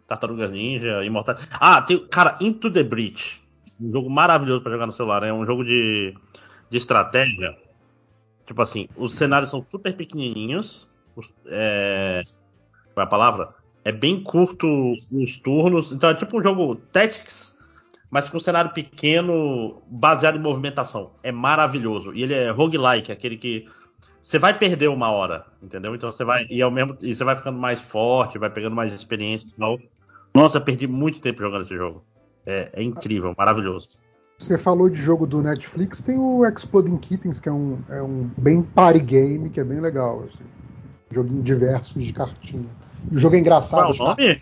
Tartarugas 0.07 0.51
Ninja, 0.51 1.03
Immortality. 1.03 1.47
Ah, 1.59 1.81
tem. 1.81 2.05
Cara, 2.07 2.37
Into 2.41 2.71
the 2.71 2.83
Breach. 2.83 3.41
Um 3.79 3.91
jogo 3.91 4.09
maravilhoso 4.09 4.61
pra 4.61 4.71
jogar 4.71 4.87
no 4.87 4.93
celular. 4.93 5.23
É 5.23 5.33
um 5.33 5.45
jogo 5.45 5.63
de, 5.63 6.15
de 6.69 6.77
estratégia. 6.77 7.55
Tipo 8.45 8.61
assim, 8.61 8.87
os 8.95 9.13
cenários 9.13 9.49
são 9.49 9.61
super 9.63 9.93
pequenininhos. 9.95 10.87
os- 11.15 11.29
É, 11.47 12.21
qual 12.93 13.03
é 13.03 13.05
a 13.05 13.09
palavra? 13.09 13.49
É 13.83 13.91
bem 13.91 14.23
curto 14.23 14.93
os 15.11 15.37
turnos. 15.37 15.91
Então 15.91 16.09
é 16.09 16.13
tipo 16.15 16.39
um 16.39 16.41
jogo 16.43 16.75
Tactics, 16.91 17.56
mas 18.09 18.29
com 18.29 18.37
um 18.37 18.41
cenário 18.41 18.71
pequeno, 18.71 19.81
baseado 19.87 20.37
em 20.37 20.41
movimentação. 20.41 21.11
É 21.23 21.31
maravilhoso. 21.31 22.13
E 22.13 22.23
ele 22.23 22.33
é 22.33 22.49
roguelike, 22.49 23.11
aquele 23.11 23.37
que 23.37 23.67
você 24.23 24.39
vai 24.39 24.57
perder 24.57 24.89
uma 24.89 25.09
hora, 25.09 25.45
entendeu? 25.61 25.95
Então 25.95 26.11
você 26.11 26.23
vai 26.23 26.45
e 26.49 26.61
ao 26.61 26.71
mesmo 26.71 26.97
e 27.01 27.15
você 27.15 27.23
vai 27.23 27.35
ficando 27.35 27.57
mais 27.57 27.81
forte, 27.81 28.37
vai 28.37 28.49
pegando 28.49 28.75
mais 28.75 28.93
experiência 28.93 29.49
tal. 29.57 29.79
Nossa, 30.33 30.59
perdi 30.59 30.87
muito 30.87 31.19
tempo 31.19 31.41
jogando 31.41 31.61
esse 31.61 31.75
jogo. 31.75 32.03
É, 32.45 32.69
é 32.73 32.83
incrível, 32.83 33.33
maravilhoso. 33.37 33.87
Você 34.39 34.57
falou 34.57 34.87
de 34.87 35.01
jogo 35.01 35.25
do 35.25 35.41
Netflix, 35.41 35.99
tem 35.99 36.17
o 36.17 36.45
Exploding 36.45 36.97
Kittens, 36.97 37.39
que 37.39 37.49
é 37.49 37.51
um, 37.51 37.79
é 37.89 38.01
um 38.01 38.29
bem 38.37 38.61
party 38.61 38.99
game, 38.99 39.49
que 39.49 39.59
é 39.59 39.63
bem 39.63 39.79
legal. 39.79 40.23
Assim. 40.23 40.43
Joguinho 41.09 41.41
diversos 41.41 42.03
de 42.03 42.13
cartinha. 42.13 42.69
E 43.11 43.15
o 43.15 43.19
jogo 43.19 43.35
é 43.35 43.39
engraçado. 43.39 43.95
Qual 43.95 44.11
é 44.11 44.23
o 44.23 44.37
nome? 44.37 44.41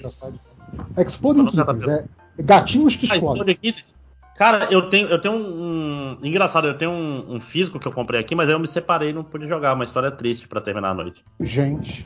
Exploding? 0.97 1.45
Kittens, 1.45 1.87
é 1.87 2.05
gatinhos 2.39 2.95
que 2.95 3.05
Ah, 3.05 3.15
explodem. 3.15 3.41
Explode 3.41 3.55
Kittens. 3.55 3.95
Cara, 4.35 4.67
eu 4.69 4.89
tenho, 4.89 5.07
eu 5.07 5.19
tenho 5.21 5.33
um, 5.33 6.17
um- 6.19 6.25
Engraçado, 6.25 6.67
eu 6.67 6.77
tenho 6.77 6.91
um, 6.91 7.35
um 7.35 7.41
físico 7.41 7.79
que 7.79 7.87
eu 7.87 7.91
comprei 7.91 8.19
aqui, 8.19 8.35
mas 8.35 8.49
aí 8.49 8.53
eu 8.55 8.59
me 8.59 8.67
separei 8.67 9.09
e 9.11 9.13
não 9.13 9.23
pude 9.23 9.47
jogar. 9.47 9.73
Uma 9.73 9.85
história 9.85 10.11
triste 10.11 10.47
pra 10.47 10.59
terminar 10.59 10.89
a 10.89 10.93
noite. 10.93 11.23
Gente. 11.39 12.05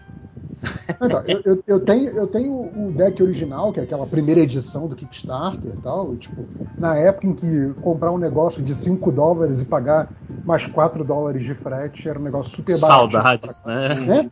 Então, 1.01 1.23
eu, 1.27 1.41
eu- 1.45 1.63
eu 1.65 1.79
tenho, 1.79 2.09
eu 2.11 2.27
tenho 2.27 2.53
o 2.53 2.91
deck 2.93 3.23
original, 3.23 3.71
que 3.71 3.79
é 3.79 3.83
aquela 3.83 4.05
primeira 4.05 4.41
edição 4.41 4.87
do 4.87 4.95
Kickstarter 4.95 5.71
e 5.71 5.75
tal. 5.77 6.13
e, 6.13 6.17
tipo, 6.17 6.47
na 6.77 6.95
época 6.95 7.25
em 7.27 7.33
que 7.33 7.73
comprar 7.81 8.11
um 8.11 8.17
negócio 8.17 8.61
de 8.61 8.75
5 8.75 9.11
dólares 9.11 9.59
e 9.61 9.65
pagar 9.65 10.13
mais 10.45 10.67
4 10.67 11.03
dólares 11.03 11.43
de 11.43 11.53
frete 11.55 12.07
era 12.07 12.19
um 12.19 12.23
negócio 12.23 12.53
super 12.53 12.77
barato. 12.79 13.11
Saudades, 13.11 13.63
né? 13.63 13.95
Né? 13.95 14.31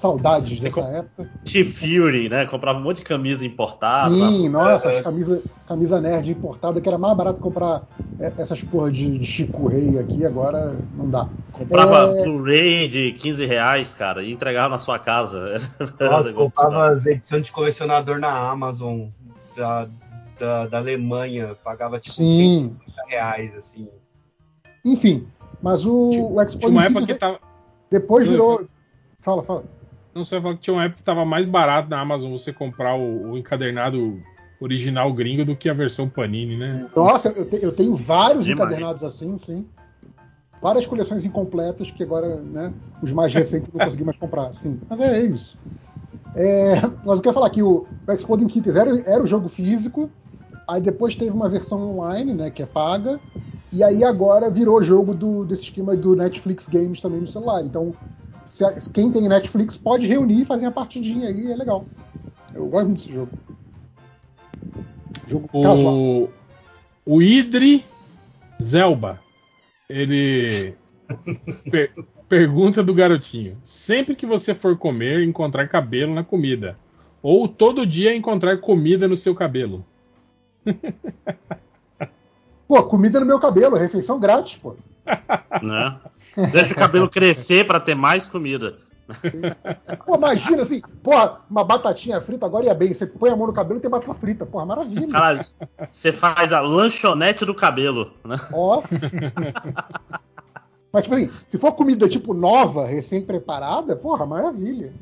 Saudades 0.00 0.58
dessa 0.60 0.80
época. 0.80 1.28
T-Fury, 1.44 2.30
né? 2.30 2.46
Comprava 2.46 2.78
um 2.78 2.82
monte 2.82 2.98
de 2.98 3.02
camisa 3.02 3.44
importada. 3.44 4.14
Sim, 4.14 4.48
nossa, 4.48 4.90
é. 4.90 4.96
as 4.96 5.04
camisa, 5.04 5.42
camisa 5.68 6.00
nerd 6.00 6.30
importada, 6.30 6.80
que 6.80 6.88
era 6.88 6.96
mais 6.96 7.14
barato 7.14 7.38
comprar 7.38 7.86
é, 8.18 8.32
essas 8.38 8.62
porra 8.62 8.90
de, 8.90 9.18
de 9.18 9.24
Chico 9.26 9.68
Rei 9.68 9.98
aqui, 9.98 10.24
agora 10.24 10.74
não 10.96 11.10
dá. 11.10 11.28
Comprava 11.52 12.18
É. 12.18 12.24
Blu-ray 12.24 12.88
de 12.88 13.12
15 13.12 13.44
reais, 13.44 13.92
cara, 13.92 14.22
e 14.22 14.32
entregava 14.32 14.70
na 14.70 14.78
sua 14.78 14.98
casa. 14.98 15.56
Nossa, 16.00 16.32
comprava 16.32 16.92
as 16.92 17.04
edições 17.04 17.44
de 17.44 17.52
colecionador 17.52 18.18
na 18.18 18.50
Amazon 18.50 19.08
da, 19.54 19.86
da, 20.38 20.66
da 20.66 20.78
Alemanha, 20.78 21.54
pagava 21.62 22.00
tipo 22.00 22.14
Sim. 22.14 22.70
150 22.86 23.02
reais, 23.06 23.54
assim. 23.54 23.86
Enfim, 24.82 25.28
mas 25.60 25.84
o, 25.84 26.08
o 26.08 26.10
Tinha 26.10 26.42
Exploding 26.42 26.74
uma 26.74 26.84
época 26.86 27.06
que 27.06 27.14
tava. 27.16 27.38
depois 27.90 28.26
virou. 28.26 28.66
Fala, 29.20 29.42
fala. 29.42 29.79
Não 30.14 30.24
sei 30.24 30.40
falar 30.40 30.54
que 30.56 30.62
tinha 30.62 30.74
uma 30.74 30.84
época 30.84 30.98
que 30.98 31.04
tava 31.04 31.24
mais 31.24 31.46
barato 31.46 31.88
na 31.88 32.00
Amazon 32.00 32.32
você 32.32 32.52
comprar 32.52 32.96
o, 32.96 33.30
o 33.32 33.38
encadernado 33.38 34.20
original 34.60 35.12
gringo 35.12 35.44
do 35.44 35.56
que 35.56 35.68
a 35.68 35.74
versão 35.74 36.08
Panini, 36.08 36.56
né? 36.56 36.86
Nossa, 36.94 37.28
eu, 37.28 37.48
te- 37.48 37.62
eu 37.62 37.72
tenho 37.72 37.94
vários 37.94 38.44
Demais. 38.44 38.70
encadernados 38.70 39.02
assim, 39.04 39.38
sim. 39.38 39.64
Várias 40.60 40.86
coleções 40.86 41.24
incompletas 41.24 41.90
que 41.90 42.02
agora, 42.02 42.36
né, 42.42 42.72
os 43.02 43.10
mais 43.12 43.32
recentes 43.32 43.68
eu 43.72 43.78
não 43.78 43.86
consegui 43.86 44.04
mais 44.04 44.18
comprar, 44.18 44.52
sim. 44.52 44.78
Mas 44.90 45.00
é 45.00 45.22
isso. 45.22 45.56
É, 46.36 46.74
mas 47.04 47.18
eu 47.18 47.22
quero 47.22 47.34
falar 47.34 47.50
que 47.50 47.62
o, 47.62 47.86
o 48.06 48.12
Exploding 48.12 48.46
Kittens 48.46 48.76
era, 48.76 49.00
era 49.08 49.22
o 49.22 49.26
jogo 49.26 49.48
físico, 49.48 50.10
aí 50.68 50.80
depois 50.80 51.16
teve 51.16 51.30
uma 51.30 51.48
versão 51.48 51.96
online, 51.96 52.34
né, 52.34 52.50
que 52.50 52.62
é 52.62 52.66
paga, 52.66 53.18
e 53.72 53.82
aí 53.82 54.04
agora 54.04 54.50
virou 54.50 54.82
jogo 54.82 55.14
do, 55.14 55.44
desse 55.44 55.62
esquema 55.62 55.96
do 55.96 56.14
Netflix 56.14 56.68
Games 56.68 57.00
também 57.00 57.20
no 57.20 57.26
celular. 57.26 57.62
Então, 57.64 57.94
se 58.50 58.64
a- 58.64 58.72
quem 58.92 59.12
tem 59.12 59.28
Netflix 59.28 59.76
pode 59.76 60.06
reunir 60.08 60.42
e 60.42 60.44
fazer 60.44 60.66
uma 60.66 60.72
partidinha 60.72 61.28
aí, 61.28 61.52
é 61.52 61.56
legal. 61.56 61.86
Eu 62.52 62.66
gosto 62.66 62.86
muito 62.86 62.98
desse 62.98 63.12
jogo. 63.12 63.30
Jogo 65.28 65.48
casual. 65.62 65.94
O, 65.94 66.28
o 67.06 67.22
Idri 67.22 67.84
Zelba, 68.60 69.20
ele 69.88 70.74
per- 71.70 71.92
pergunta 72.28 72.82
do 72.82 72.92
garotinho: 72.92 73.56
sempre 73.62 74.16
que 74.16 74.26
você 74.26 74.52
for 74.52 74.76
comer, 74.76 75.22
encontrar 75.22 75.68
cabelo 75.68 76.12
na 76.12 76.24
comida, 76.24 76.76
ou 77.22 77.46
todo 77.46 77.86
dia 77.86 78.16
encontrar 78.16 78.58
comida 78.58 79.06
no 79.06 79.16
seu 79.16 79.32
cabelo. 79.34 79.86
Pô, 82.66 82.82
comida 82.84 83.18
no 83.20 83.26
meu 83.26 83.38
cabelo, 83.40 83.76
refeição 83.76 84.18
grátis, 84.20 84.56
pô. 84.56 84.76
Né? 85.62 85.96
Deixa 86.52 86.72
o 86.72 86.76
cabelo 86.76 87.08
crescer 87.08 87.66
pra 87.66 87.80
ter 87.80 87.94
mais 87.94 88.26
comida. 88.26 88.78
Pô, 90.06 90.14
imagina 90.14 90.62
assim, 90.62 90.80
porra, 91.02 91.40
uma 91.50 91.64
batatinha 91.64 92.20
frita 92.20 92.46
agora 92.46 92.66
ia 92.66 92.74
bem. 92.74 92.94
Você 92.94 93.06
põe 93.06 93.30
a 93.30 93.36
mão 93.36 93.48
no 93.48 93.52
cabelo 93.52 93.78
e 93.78 93.82
tem 93.82 93.90
batata 93.90 94.14
frita. 94.14 94.46
Porra, 94.46 94.64
maravilha. 94.66 95.08
Caralho, 95.08 95.40
você 95.90 96.12
faz 96.12 96.52
a 96.52 96.60
lanchonete 96.60 97.44
do 97.44 97.54
cabelo, 97.54 98.12
né? 98.24 98.36
Ó. 98.52 98.82
Mas, 100.92 101.04
tipo 101.04 101.14
assim, 101.14 101.30
se 101.46 101.58
for 101.58 101.72
comida, 101.72 102.08
tipo, 102.08 102.34
nova, 102.34 102.86
recém-preparada, 102.86 103.94
porra, 103.96 104.26
maravilha. 104.26 104.92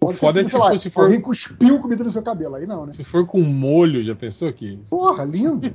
O 0.00 0.12
foda 0.12 0.40
é 0.40 0.44
tipo, 0.44 0.58
lá, 0.58 0.76
se 0.78 0.90
for- 0.90 1.04
Alguém 1.04 1.20
cuspiu 1.20 1.80
comida 1.80 2.04
no 2.04 2.12
seu 2.12 2.22
cabelo, 2.22 2.54
aí 2.54 2.66
não, 2.66 2.86
né? 2.86 2.92
Se 2.92 3.02
for 3.02 3.26
com 3.26 3.40
molho, 3.40 4.04
já 4.04 4.14
pensou 4.14 4.52
que. 4.52 4.76
Porra, 4.88 5.24
lindo. 5.24 5.72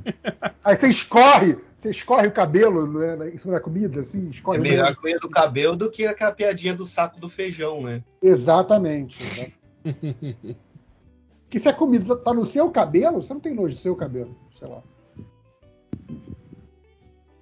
Aí 0.64 0.76
você 0.78 0.88
escorre, 0.88 1.58
você 1.84 1.90
escorre 1.90 2.28
o 2.28 2.32
cabelo 2.32 2.88
né, 2.88 3.16
na- 3.16 3.28
em 3.30 3.38
cima 3.38 3.54
da 3.54 3.60
comida, 3.60 4.00
assim, 4.02 4.28
É 4.28 4.30
escorre 4.32 4.60
o 4.60 4.62
melhor 4.62 4.86
molho. 4.86 4.96
comer 4.96 5.20
do 5.20 5.30
cabelo 5.30 5.76
do 5.76 5.92
que 5.92 6.06
aquela 6.06 6.32
piadinha 6.32 6.74
do 6.74 6.86
saco 6.86 7.20
do 7.20 7.30
feijão, 7.30 7.82
né? 7.84 8.02
Exatamente. 8.22 9.54
Porque 11.44 11.60
se 11.60 11.68
a 11.70 11.74
comida 11.74 12.16
tá 12.16 12.34
no 12.34 12.46
seu 12.46 12.72
cabelo, 12.72 13.22
você 13.22 13.34
não 13.34 13.42
tem 13.42 13.54
nojo 13.54 13.76
do 13.76 13.82
seu 13.82 13.96
cabelo, 13.96 14.36
sei 14.58 14.68
lá. 14.68 14.82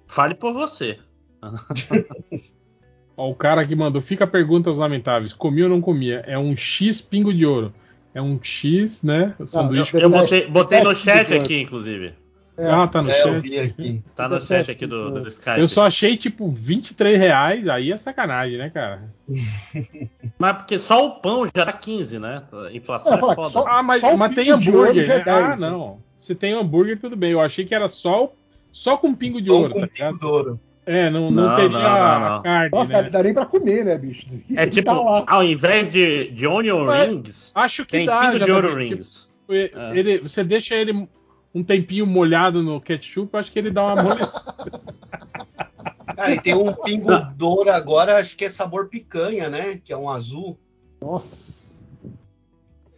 Fale 0.06 0.34
por 0.34 0.52
você. 0.52 0.98
Ó, 3.16 3.30
o 3.30 3.34
cara 3.34 3.66
que 3.66 3.74
mandou, 3.74 4.02
fica 4.02 4.24
a 4.24 4.26
pergunta 4.26 4.68
aos 4.68 4.78
lamentáveis: 4.78 5.32
comia 5.32 5.64
ou 5.64 5.70
não 5.70 5.80
comia? 5.80 6.22
É 6.26 6.38
um 6.38 6.56
X 6.56 7.00
pingo 7.00 7.32
de 7.32 7.46
ouro. 7.46 7.72
É 8.14 8.20
um 8.20 8.38
X, 8.42 9.02
né? 9.02 9.34
O 9.38 9.46
sanduíche. 9.46 9.96
Eu 9.98 10.10
botei, 10.10 10.46
botei 10.46 10.82
no 10.82 10.94
chat 10.94 11.32
aqui, 11.32 11.60
inclusive. 11.62 12.14
É, 12.62 12.70
Ah, 12.70 12.86
tá 12.86 13.02
no 13.02 13.10
É, 13.10 13.20
eu 13.22 13.24
chat. 13.34 13.40
vi 13.42 13.58
aqui. 13.58 14.02
Tá 14.14 14.28
no 14.28 14.40
chat 14.40 14.70
aqui 14.70 14.86
do, 14.86 15.10
do 15.10 15.28
Skype. 15.28 15.58
Eu 15.60 15.66
só 15.68 15.86
achei 15.86 16.16
tipo 16.16 16.48
23 16.48 17.18
reais, 17.18 17.68
aí 17.68 17.90
é 17.90 17.96
sacanagem, 17.98 18.58
né, 18.58 18.70
cara? 18.70 19.02
Mas 20.38 20.56
porque 20.56 20.78
só 20.78 21.06
o 21.06 21.10
pão 21.20 21.44
já 21.54 21.64
tá 21.66 21.72
15, 21.72 22.18
né? 22.18 22.42
A 22.52 22.72
inflação 22.72 23.12
É, 23.12 23.16
é, 23.16 23.18
fala, 23.18 23.34
foda. 23.34 23.50
só- 23.50 23.66
Ah, 23.66 23.82
mas, 23.82 24.02
o 24.02 24.16
mas 24.16 24.34
tem 24.34 24.44
pingo 24.46 24.56
hambúrguer. 24.56 25.04
já 25.04 25.14
é 25.14 25.18
né? 25.18 25.24
10, 25.24 25.36
ah, 25.44 25.56
né? 25.56 25.70
não. 25.70 25.98
Se 26.16 26.34
tem 26.34 26.52
hambúrguer, 26.52 26.98
tudo 27.00 27.16
bem. 27.16 27.32
Eu 27.32 27.40
achei 27.40 27.64
que 27.64 27.74
era 27.74 27.88
só, 27.88 28.24
o- 28.24 28.32
só 28.72 28.96
com 28.96 29.14
pingo 29.14 29.40
de 29.40 29.50
ouro, 29.50 29.74
com 29.74 29.80
tá 29.80 29.86
pingo 29.86 29.94
ligado? 29.98 30.18
de 30.18 30.26
ouro. 30.26 30.60
É, 30.84 31.08
não, 31.10 31.30
não, 31.30 31.44
Não, 31.48 31.54
teria 31.56 31.70
não, 31.70 31.80
não, 31.80 32.30
não. 32.36 32.42
carne, 32.42 32.70
Nossa, 32.72 32.92
né? 32.92 33.02
dá, 33.04 33.08
dá 33.08 33.22
nem 33.22 33.32
pra 33.34 33.46
comer, 33.46 33.84
né, 33.84 33.96
bicho? 33.96 34.26
É 34.56 34.66
tipo, 34.66 34.86
tá 34.92 35.00
lá. 35.00 35.24
ao 35.28 35.44
invés 35.44 35.92
de, 35.92 36.30
de 36.32 36.44
onion 36.44 36.88
rings, 36.90 37.52
Acho 37.54 37.84
que 37.84 37.92
tem 37.92 38.06
dá, 38.06 38.18
pingo 38.26 38.38
já 38.38 38.44
de 38.46 38.50
ouro 38.50 38.68
tipo, 38.68 38.78
rings. 38.96 39.30
ele- 39.48 39.70
É. 39.74 39.96
ele- 39.98 40.18
você 40.18 40.42
deixa 40.42 40.74
ele 40.74 41.08
um 41.54 41.62
tempinho 41.62 42.06
molhado 42.06 42.62
no 42.62 42.80
ketchup, 42.80 43.36
acho 43.36 43.52
que 43.52 43.58
ele 43.58 43.70
dá 43.70 43.82
uma 43.84 44.00
amolecida. 44.00 44.54
Cara, 46.16 46.32
e 46.34 46.40
tem 46.40 46.54
um 46.54 46.72
pingo 46.74 47.10
douro 47.36 47.70
agora, 47.70 48.18
acho 48.18 48.36
que 48.36 48.44
é 48.44 48.50
sabor 48.50 48.88
picanha, 48.88 49.48
né? 49.48 49.80
Que 49.82 49.92
é 49.92 49.96
um 49.96 50.08
azul. 50.10 50.58
Nossa. 51.00 51.72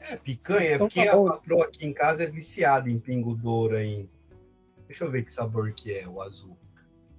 É, 0.00 0.16
picanha, 0.16 0.68
é 0.68 0.74
Então 0.74 0.89
porque 0.89 1.05
tá 1.05 1.12
a 1.12 1.24
patroa 1.24 1.65
aqui 1.65 1.86
em 1.86 1.92
casa 1.92 2.24
é 2.24 2.26
viciada 2.26 2.91
em 2.91 2.99
pingo 2.99 3.34
douro 3.34 3.76
aí. 3.76 4.08
Deixa 4.86 5.05
eu 5.05 5.10
ver 5.10 5.23
que 5.24 5.33
sabor 5.33 5.73
que 5.73 5.92
é 5.92 6.07
o 6.07 6.20
azul. 6.20 6.57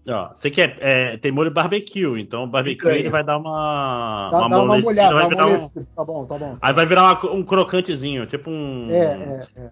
Ó, 0.07 0.35
você 0.35 0.51
quer, 0.51 0.77
é, 0.81 1.17
tem 1.17 1.31
molho 1.31 1.49
barbecue, 1.49 2.21
então 2.21 2.43
o 2.43 2.47
barbecue 2.47 2.77
Picanha. 2.77 2.99
ele 2.99 3.09
vai 3.09 3.23
dar 3.23 3.37
uma, 3.39 4.29
Dá, 4.31 4.37
uma 4.45 4.49
dá 4.49 4.63
uma 4.63 4.77
molhada, 4.77 5.15
vai 5.15 5.27
virar 5.29 5.47
um. 5.47 5.69
Tá 5.69 6.03
bom, 6.03 6.25
tá 6.25 6.37
bom. 6.37 6.57
aí 6.61 6.73
vai 6.73 6.85
virar 6.85 7.01
uma- 7.03 7.31
um 7.33 7.43
crocantezinho, 7.43 8.27
tipo 8.27 8.51
um, 8.51 8.91
É, 8.91 9.47
é, 9.57 9.61
é. 9.61 9.71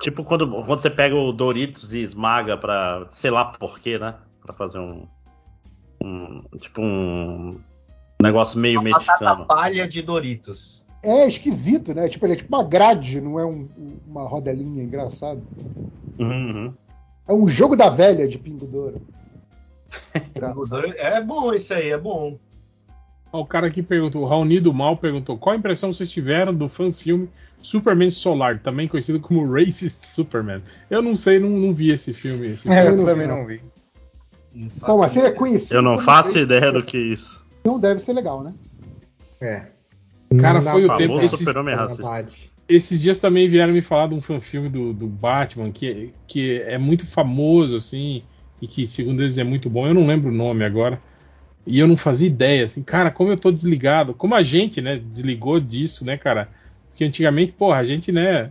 Tipo 0.00 0.24
quando, 0.24 0.48
quando 0.64 0.80
você 0.80 0.90
pega 0.90 1.14
o 1.14 1.32
Doritos 1.32 1.92
e 1.92 1.98
esmaga 1.98 2.56
pra, 2.56 3.06
sei 3.10 3.30
lá 3.30 3.44
por 3.46 3.78
quê, 3.80 3.98
né, 3.98 4.14
Pra 4.42 4.54
fazer 4.54 4.78
um, 4.78 5.06
um 6.02 6.42
tipo 6.58 6.80
um 6.80 7.58
negócio 8.22 8.58
meio 8.58 8.82
Batata 8.82 8.98
mexicano. 9.12 9.46
palha 9.46 9.86
de 9.88 10.00
Doritos. 10.02 10.84
É 11.02 11.26
esquisito, 11.28 11.94
né? 11.94 12.08
Tipo, 12.08 12.26
ele 12.26 12.32
é 12.32 12.36
tipo 12.36 12.54
uma 12.54 12.64
grade, 12.64 13.20
não 13.20 13.38
é 13.38 13.46
um- 13.46 13.68
uma 14.06 14.26
rodelinha 14.26 14.82
engraçado. 14.82 15.46
Uhum. 16.18 16.74
É 17.28 17.32
um 17.32 17.46
jogo 17.46 17.76
da 17.76 17.88
velha 17.88 18.26
de 18.26 18.38
Pingo 18.38 18.66
Douro. 18.66 19.00
É 20.96 21.20
bom 21.20 21.52
isso 21.52 21.72
aí, 21.74 21.90
é 21.90 21.98
bom. 21.98 22.38
O 23.30 23.44
cara 23.44 23.66
aqui 23.66 23.82
perguntou, 23.82 24.22
o 24.22 24.26
Raoni 24.26 24.58
do 24.58 24.72
Mal 24.72 24.96
perguntou, 24.96 25.36
qual 25.38 25.54
a 25.54 25.58
impressão 25.58 25.92
vocês 25.92 26.10
tiveram 26.10 26.54
do 26.54 26.68
fã-filme 26.68 27.28
Superman 27.60 28.10
Solar, 28.10 28.60
também 28.60 28.86
conhecido 28.88 29.20
como 29.20 29.50
Racist 29.52 30.06
Superman? 30.06 30.62
Eu 30.88 31.02
não 31.02 31.16
sei, 31.16 31.38
não, 31.38 31.50
não 31.50 31.74
vi 31.74 31.90
esse 31.90 32.12
filme. 32.12 32.48
Esse 32.48 32.70
É, 32.70 32.84
filme. 32.86 33.00
eu 33.00 33.04
também 33.04 33.26
não 33.28 33.44
vi. 33.46 33.60
Não 34.54 34.66
Então, 34.66 34.98
mas 34.98 35.12
se 35.12 35.18
ele 35.18 35.26
é 35.26 35.28
ideia. 35.30 35.38
conhecido. 35.38 35.74
Eu 35.74 35.82
não 35.82 35.98
faço 35.98 36.38
ideia 36.38 36.72
do 36.72 36.82
que 36.82 36.96
é 36.96 37.00
isso. 37.00 37.44
Não 37.64 37.78
deve 37.78 38.00
ser 38.00 38.12
legal, 38.12 38.42
né? 38.42 38.54
É. 39.40 39.66
Cara, 40.40 40.60
Não 40.60 40.72
foi 40.72 40.84
o 40.84 40.96
tempo 40.96 41.18
que 41.18 41.24
esses, 41.26 41.38
super-homem 41.38 41.74
racista. 41.74 42.02
vontade. 42.02 42.50
esses 42.68 43.00
dias 43.00 43.18
também 43.20 43.48
vieram 43.48 43.72
me 43.72 43.80
falar 43.80 44.08
de 44.08 44.14
um 44.14 44.20
fã-filme 44.20 44.68
do, 44.68 44.92
do 44.92 45.06
Batman, 45.06 45.70
que, 45.72 46.12
que 46.26 46.60
é 46.62 46.76
muito 46.76 47.06
famoso, 47.06 47.76
assim, 47.76 48.22
e 48.60 48.66
que, 48.68 48.86
segundo 48.86 49.22
eles, 49.22 49.38
é 49.38 49.44
muito 49.44 49.70
bom. 49.70 49.86
Eu 49.86 49.94
não 49.94 50.06
lembro 50.06 50.28
o 50.30 50.34
nome 50.34 50.64
agora. 50.64 51.00
E 51.66 51.78
eu 51.78 51.86
não 51.86 51.96
fazia 51.96 52.26
ideia, 52.26 52.64
assim, 52.64 52.82
cara, 52.82 53.10
como 53.10 53.30
eu 53.30 53.36
tô 53.36 53.50
desligado, 53.52 54.14
como 54.14 54.34
a 54.34 54.42
gente, 54.42 54.80
né, 54.80 54.96
desligou 55.12 55.60
disso, 55.60 56.04
né, 56.04 56.16
cara? 56.16 56.48
Porque 56.98 57.04
antigamente, 57.04 57.52
porra, 57.52 57.76
a 57.78 57.84
gente, 57.84 58.10
né, 58.10 58.50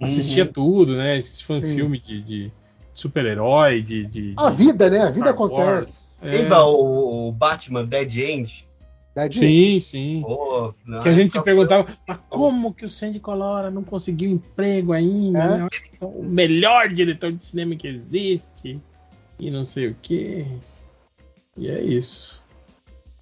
assistia 0.00 0.44
Uhum. 0.44 0.52
tudo, 0.52 0.96
né, 0.96 1.18
esses 1.18 1.40
fã-filmes 1.40 2.00
de, 2.06 2.22
de 2.22 2.52
super-herói, 2.94 3.82
de, 3.82 4.04
de, 4.04 4.34
A 4.36 4.48
de 4.48 4.56
vida, 4.56 4.88
né? 4.88 5.00
A 5.00 5.10
vida 5.10 5.26
Star 5.26 5.34
acontece. 5.34 5.60
Wars. 5.60 6.18
É, 6.22 6.30
Lembra 6.36 6.64
o, 6.66 7.26
o 7.28 7.32
Batman 7.32 7.84
Dead 7.84 8.16
End? 8.16 8.68
Dead 9.12 9.32
sim, 9.32 9.80
sim. 9.80 10.22
Pô, 10.24 10.72
na 10.86 11.00
Que 11.00 11.08
a 11.08 11.12
gente 11.12 11.32
se 11.32 11.38
época 11.38 11.42
perguntava, 11.50 11.88
mas 12.06 12.18
como 12.28 12.72
que 12.72 12.84
o 12.84 12.90
Sandy 12.90 13.18
Colora 13.18 13.72
não 13.72 13.82
conseguiu 13.82 14.30
emprego 14.30 14.92
ainda? 14.92 15.38
É. 15.40 15.58
né? 15.58 15.68
O 16.00 16.22
melhor 16.22 16.90
diretor 16.90 17.32
de 17.32 17.44
cinema 17.44 17.74
que 17.74 17.88
existe. 17.88 18.80
E 19.36 19.50
não 19.50 19.64
sei 19.64 19.88
o 19.88 19.96
quê. 20.00 20.46
E 21.56 21.68
é 21.68 21.82
isso. 21.82 22.40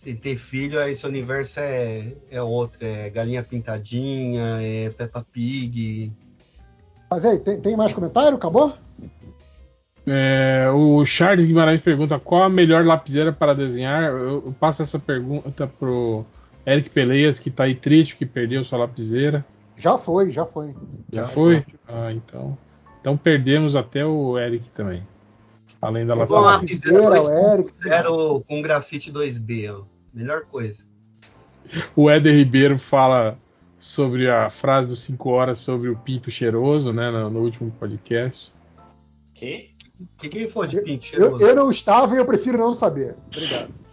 Se 0.09 0.15
ter 0.15 0.39
filho, 0.39 0.81
aí 0.81 0.93
esse 0.93 1.07
universo 1.07 1.61
é, 1.61 2.15
é 2.31 2.41
outro. 2.41 2.79
É 2.81 3.11
Galinha 3.11 3.43
Pintadinha, 3.43 4.57
é 4.59 4.89
Peppa 4.89 5.23
Pig. 5.31 6.11
Mas 7.11 7.27
aí, 7.27 7.39
tem, 7.39 7.61
tem 7.61 7.77
mais 7.77 7.93
comentário? 7.93 8.39
Acabou? 8.39 8.73
É, 10.07 10.67
o 10.75 11.05
Charles 11.05 11.45
Guimarães 11.45 11.83
pergunta 11.83 12.19
qual 12.19 12.45
a 12.45 12.49
melhor 12.49 12.87
lapiseira 12.87 13.35
para 13.35 13.53
desenhar. 13.53 14.05
Eu, 14.05 14.47
eu 14.47 14.55
passo 14.59 14.81
essa 14.81 14.99
pergunta 14.99 15.67
pro 15.67 16.25
Eric 16.67 16.89
Peleias, 16.89 17.39
que 17.39 17.51
tá 17.51 17.65
aí 17.65 17.75
triste, 17.75 18.17
que 18.17 18.25
perdeu 18.25 18.65
sua 18.65 18.79
lapiseira. 18.79 19.45
Já 19.77 19.99
foi, 19.99 20.31
já 20.31 20.47
foi. 20.47 20.75
Já 21.13 21.29
foi? 21.29 21.67
Ah, 21.87 22.11
então. 22.15 22.57
Então 22.99 23.15
perdemos 23.15 23.77
até 23.77 24.07
o 24.07 24.39
Eric 24.39 24.71
também. 24.71 25.07
Além 25.83 26.07
da 26.07 26.15
uma 26.15 26.41
lapiseira. 26.41 27.11
lapiseira 27.11 27.23
o 27.23 27.53
Eric. 27.53 27.73
2.0 27.73 28.45
com 28.47 28.63
grafite 28.63 29.13
2B, 29.13 29.71
ó. 29.71 29.98
Melhor 30.13 30.43
coisa. 30.47 30.85
O 31.95 32.09
Éder 32.11 32.35
Ribeiro 32.35 32.79
fala 32.79 33.39
sobre 33.79 34.29
a 34.29 34.51
frase 34.51 34.91
dos 34.91 35.01
5 35.01 35.29
horas 35.31 35.59
sobre 35.59 35.89
o 35.89 35.97
pinto 35.97 36.31
cheiroso, 36.31 36.93
né, 36.93 37.11
no, 37.11 37.31
no 37.31 37.41
último 37.41 37.71
podcast. 37.73 38.53
Que? 39.35 39.71
Que 40.17 40.29
quem 40.29 40.49
for 40.49 40.67
de 40.67 40.81
pinto 40.81 41.07
Eu, 41.07 41.09
cheiroso? 41.11 41.45
eu 41.45 41.57
não 41.57 41.71
estava 41.71 42.15
e 42.15 42.19
eu 42.19 42.27
prefiro 42.27 42.59
não 42.59 42.75
saber. 42.75 43.15
Obrigado. 43.27 43.73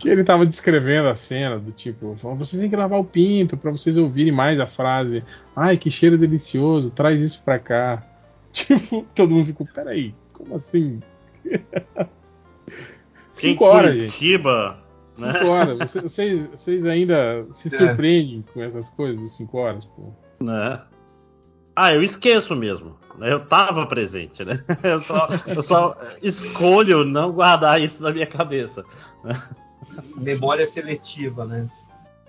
Que 0.00 0.08
ele 0.08 0.24
tava 0.24 0.46
descrevendo 0.46 1.06
a 1.08 1.14
cena 1.14 1.58
do 1.58 1.70
tipo, 1.70 2.14
vocês 2.14 2.58
têm 2.58 2.70
que 2.70 2.74
lavar 2.74 2.98
o 2.98 3.04
pinto 3.04 3.58
para 3.58 3.70
vocês 3.70 3.98
ouvirem 3.98 4.32
mais 4.32 4.58
a 4.58 4.66
frase. 4.66 5.22
Ai, 5.54 5.76
que 5.76 5.90
cheiro 5.90 6.16
delicioso, 6.16 6.90
traz 6.90 7.20
isso 7.20 7.42
pra 7.42 7.58
cá. 7.58 8.02
Tipo, 8.54 9.06
todo 9.14 9.34
mundo 9.34 9.46
ficou, 9.46 9.66
peraí, 9.66 10.14
como 10.32 10.56
assim? 10.56 11.02
Cinco 13.34 13.64
horas, 13.64 13.94
gente. 13.94 14.12
Curitiba, 15.14 15.32
né? 15.32 15.38
5 15.40 15.50
horas. 15.50 15.94
Vocês, 15.94 16.46
vocês- 16.48 16.84
ainda 16.86 17.46
se 17.52 17.74
É. 17.74 17.78
surpreendem 17.78 18.44
com 18.52 18.62
essas 18.62 18.88
coisas 18.90 19.22
de 19.22 19.28
5 19.30 19.58
horas, 19.58 19.84
pô. 19.86 20.12
né? 20.40 20.80
Ah, 21.74 21.92
eu 21.94 22.02
esqueço 22.02 22.54
mesmo. 22.54 22.96
Eu 23.20 23.40
tava 23.46 23.86
presente, 23.86 24.44
né? 24.44 24.62
Eu 24.82 25.00
só, 25.00 25.28
eu 25.46 25.62
só 25.62 25.96
escolho 26.22 27.04
não 27.04 27.30
guardar 27.32 27.80
isso 27.80 28.02
na 28.02 28.10
minha 28.10 28.26
cabeça, 28.26 28.84
Memória 30.16 30.66
seletiva, 30.66 31.44
né? 31.44 31.68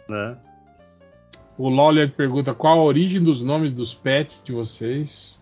né? 0.09 0.37
O 1.57 1.69
Lawler 1.69 2.11
pergunta 2.13 2.53
qual 2.53 2.79
a 2.79 2.83
origem 2.83 3.21
dos 3.23 3.41
nomes 3.41 3.71
dos 3.73 3.93
pets 3.93 4.41
de 4.43 4.51
vocês. 4.51 5.39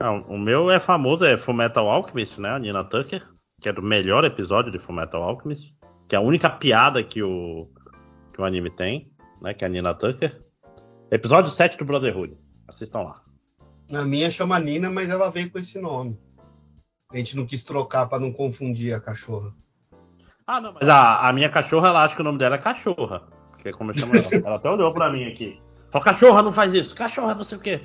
Não, 0.00 0.22
o 0.22 0.38
meu 0.38 0.70
é 0.70 0.78
famoso, 0.80 1.24
é 1.24 1.36
Fullmetal 1.36 1.88
Alchemist, 1.88 2.40
né? 2.40 2.50
A 2.50 2.58
Nina 2.58 2.82
Tucker, 2.82 3.24
que 3.60 3.68
é 3.68 3.72
do 3.72 3.82
melhor 3.82 4.24
episódio 4.24 4.72
de 4.72 4.78
Fullmetal 4.78 5.22
Alchemist, 5.22 5.72
que 6.08 6.16
é 6.16 6.18
a 6.18 6.22
única 6.22 6.48
piada 6.48 7.04
que 7.04 7.22
o, 7.22 7.68
que 8.32 8.40
o 8.40 8.44
anime 8.44 8.70
tem, 8.70 9.12
né? 9.42 9.52
Que 9.52 9.64
é 9.64 9.66
a 9.66 9.70
Nina 9.70 9.94
Tucker. 9.94 10.42
Episódio 11.10 11.50
7 11.50 11.76
do 11.76 11.84
Brotherhood. 11.84 12.36
Assistam 12.66 13.00
lá. 13.00 13.22
Na 13.90 14.04
minha 14.04 14.30
chama 14.30 14.58
Nina, 14.58 14.90
mas 14.90 15.10
ela 15.10 15.30
veio 15.30 15.50
com 15.50 15.58
esse 15.58 15.78
nome. 15.78 16.18
A 17.12 17.16
gente 17.16 17.36
não 17.36 17.46
quis 17.46 17.62
trocar 17.62 18.06
pra 18.06 18.18
não 18.18 18.32
confundir 18.32 18.94
a 18.94 19.00
cachorra. 19.00 19.54
Ah, 20.46 20.60
não, 20.60 20.72
mas 20.72 20.88
a, 20.88 21.28
a 21.28 21.32
minha 21.32 21.48
cachorra, 21.50 21.88
ela 21.88 22.04
acha 22.04 22.14
que 22.14 22.20
o 22.22 22.24
nome 22.24 22.38
dela 22.38 22.56
é 22.56 22.58
cachorra. 22.58 23.22
Que 23.58 23.68
é 23.68 23.72
como 23.72 23.90
eu 23.90 23.98
chamo 23.98 24.14
ela. 24.14 24.46
Ela 24.46 24.56
até 24.56 24.70
olhou 24.70 24.92
pra 24.92 25.12
mim 25.12 25.26
aqui. 25.26 25.60
Falou, 25.90 26.04
cachorra, 26.04 26.42
não 26.42 26.52
faz 26.52 26.72
isso. 26.72 26.94
Cachorra, 26.94 27.34
não 27.34 27.44
sei 27.44 27.58
o 27.58 27.60
quê. 27.60 27.82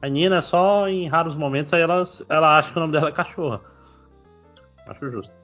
A 0.00 0.08
Nina, 0.08 0.40
só 0.40 0.88
em 0.88 1.08
raros 1.08 1.34
momentos, 1.34 1.72
aí 1.72 1.82
ela, 1.82 2.02
ela 2.28 2.58
acha 2.58 2.72
que 2.72 2.78
o 2.78 2.80
nome 2.80 2.92
dela 2.92 3.08
é 3.08 3.12
cachorra. 3.12 3.60
Acho 4.86 5.10
justo. 5.10 5.37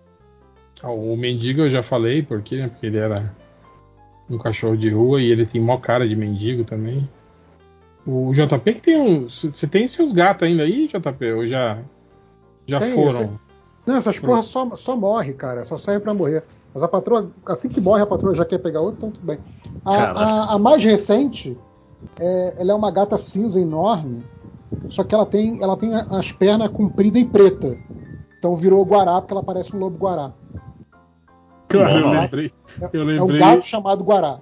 Ah, 0.85 0.91
O 0.93 1.17
mendigo 1.17 1.63
eu 1.63 1.71
já 1.71 1.83
falei, 1.83 2.23
por 2.23 2.43
quê? 2.43 2.59
né? 2.59 2.69
Porque 2.69 2.87
ele 2.87 2.99
era 2.99 3.35
um 4.29 4.37
cachorro 4.39 4.77
de 4.77 4.91
rua 4.91 5.21
e 5.21 5.31
ele 5.31 5.47
tem 5.47 5.61
mó 5.61 5.79
cara 5.79 6.07
de 6.07 6.15
mendigo 6.15 6.63
também. 6.65 7.09
O 8.07 8.33
JP 8.35 8.75
que 8.75 8.81
tem 8.83 9.01
um. 9.01 9.29
Você 9.31 9.67
tem 9.67 9.89
seus 9.89 10.13
gatos 10.13 10.47
ainda 10.47 10.63
aí, 10.63 10.87
JP? 10.89 11.33
Ou 11.33 11.47
já. 11.47 11.79
Já 12.69 12.81
Tem, 12.81 12.95
foram? 12.95 13.21
sei. 13.21 13.31
Não, 13.87 13.97
essas 13.97 14.19
porra 14.19 14.43
só, 14.43 14.77
só 14.77 14.97
morre, 14.97 15.33
cara. 15.33 15.65
Só 15.65 15.77
serve 15.79 16.01
pra 16.01 16.13
morrer. 16.15 16.45
Mas 16.75 16.83
a 16.83 16.89
patroa, 16.89 17.31
assim 17.47 17.69
que 17.69 17.81
morre, 17.81 18.03
a 18.03 18.07
patroa 18.07 18.35
já 18.35 18.45
quer 18.45 18.59
pegar 18.59 18.81
outro, 18.81 18.97
então 18.97 19.11
tudo 19.11 19.27
bem. 19.27 19.39
A, 19.85 19.95
a- 19.95 20.55
a 20.55 20.59
mais 20.59 20.83
recente, 20.85 21.57
é, 22.19 22.55
ela 22.59 22.73
é 22.73 22.75
uma 22.75 22.91
gata 22.91 23.17
cinza 23.17 23.61
enorme, 23.61 24.23
só 24.89 25.05
que 25.05 25.15
ela 25.15 25.25
tem, 25.27 25.63
ela 25.63 25.77
tem 25.77 25.95
as 25.95 26.33
pernas 26.33 26.71
compridas 26.71 27.21
e 27.23 27.25
preta. 27.25 27.79
Então 28.39 28.57
virou 28.57 28.85
guará, 28.85 29.21
porque 29.21 29.33
ela 29.33 29.43
parece 29.43 29.75
um 29.75 29.79
lobo 29.79 29.97
guará. 29.99 30.33
Cara, 31.81 31.99
eu 31.99 32.03
Bom, 32.05 32.21
lembrei. 32.21 32.53
É, 32.81 32.91
Eu 32.93 33.01
é 33.01 33.05
um 33.05 33.07
lembrei, 33.07 33.41
gato 33.41 33.67
chamado 33.67 34.03
guará. 34.05 34.39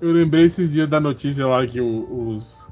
eu 0.00 0.12
lembrei 0.12 0.44
esses 0.44 0.72
dias 0.72 0.88
da 0.88 1.00
notícia 1.00 1.46
lá 1.46 1.66
que 1.66 1.80
os, 1.80 2.70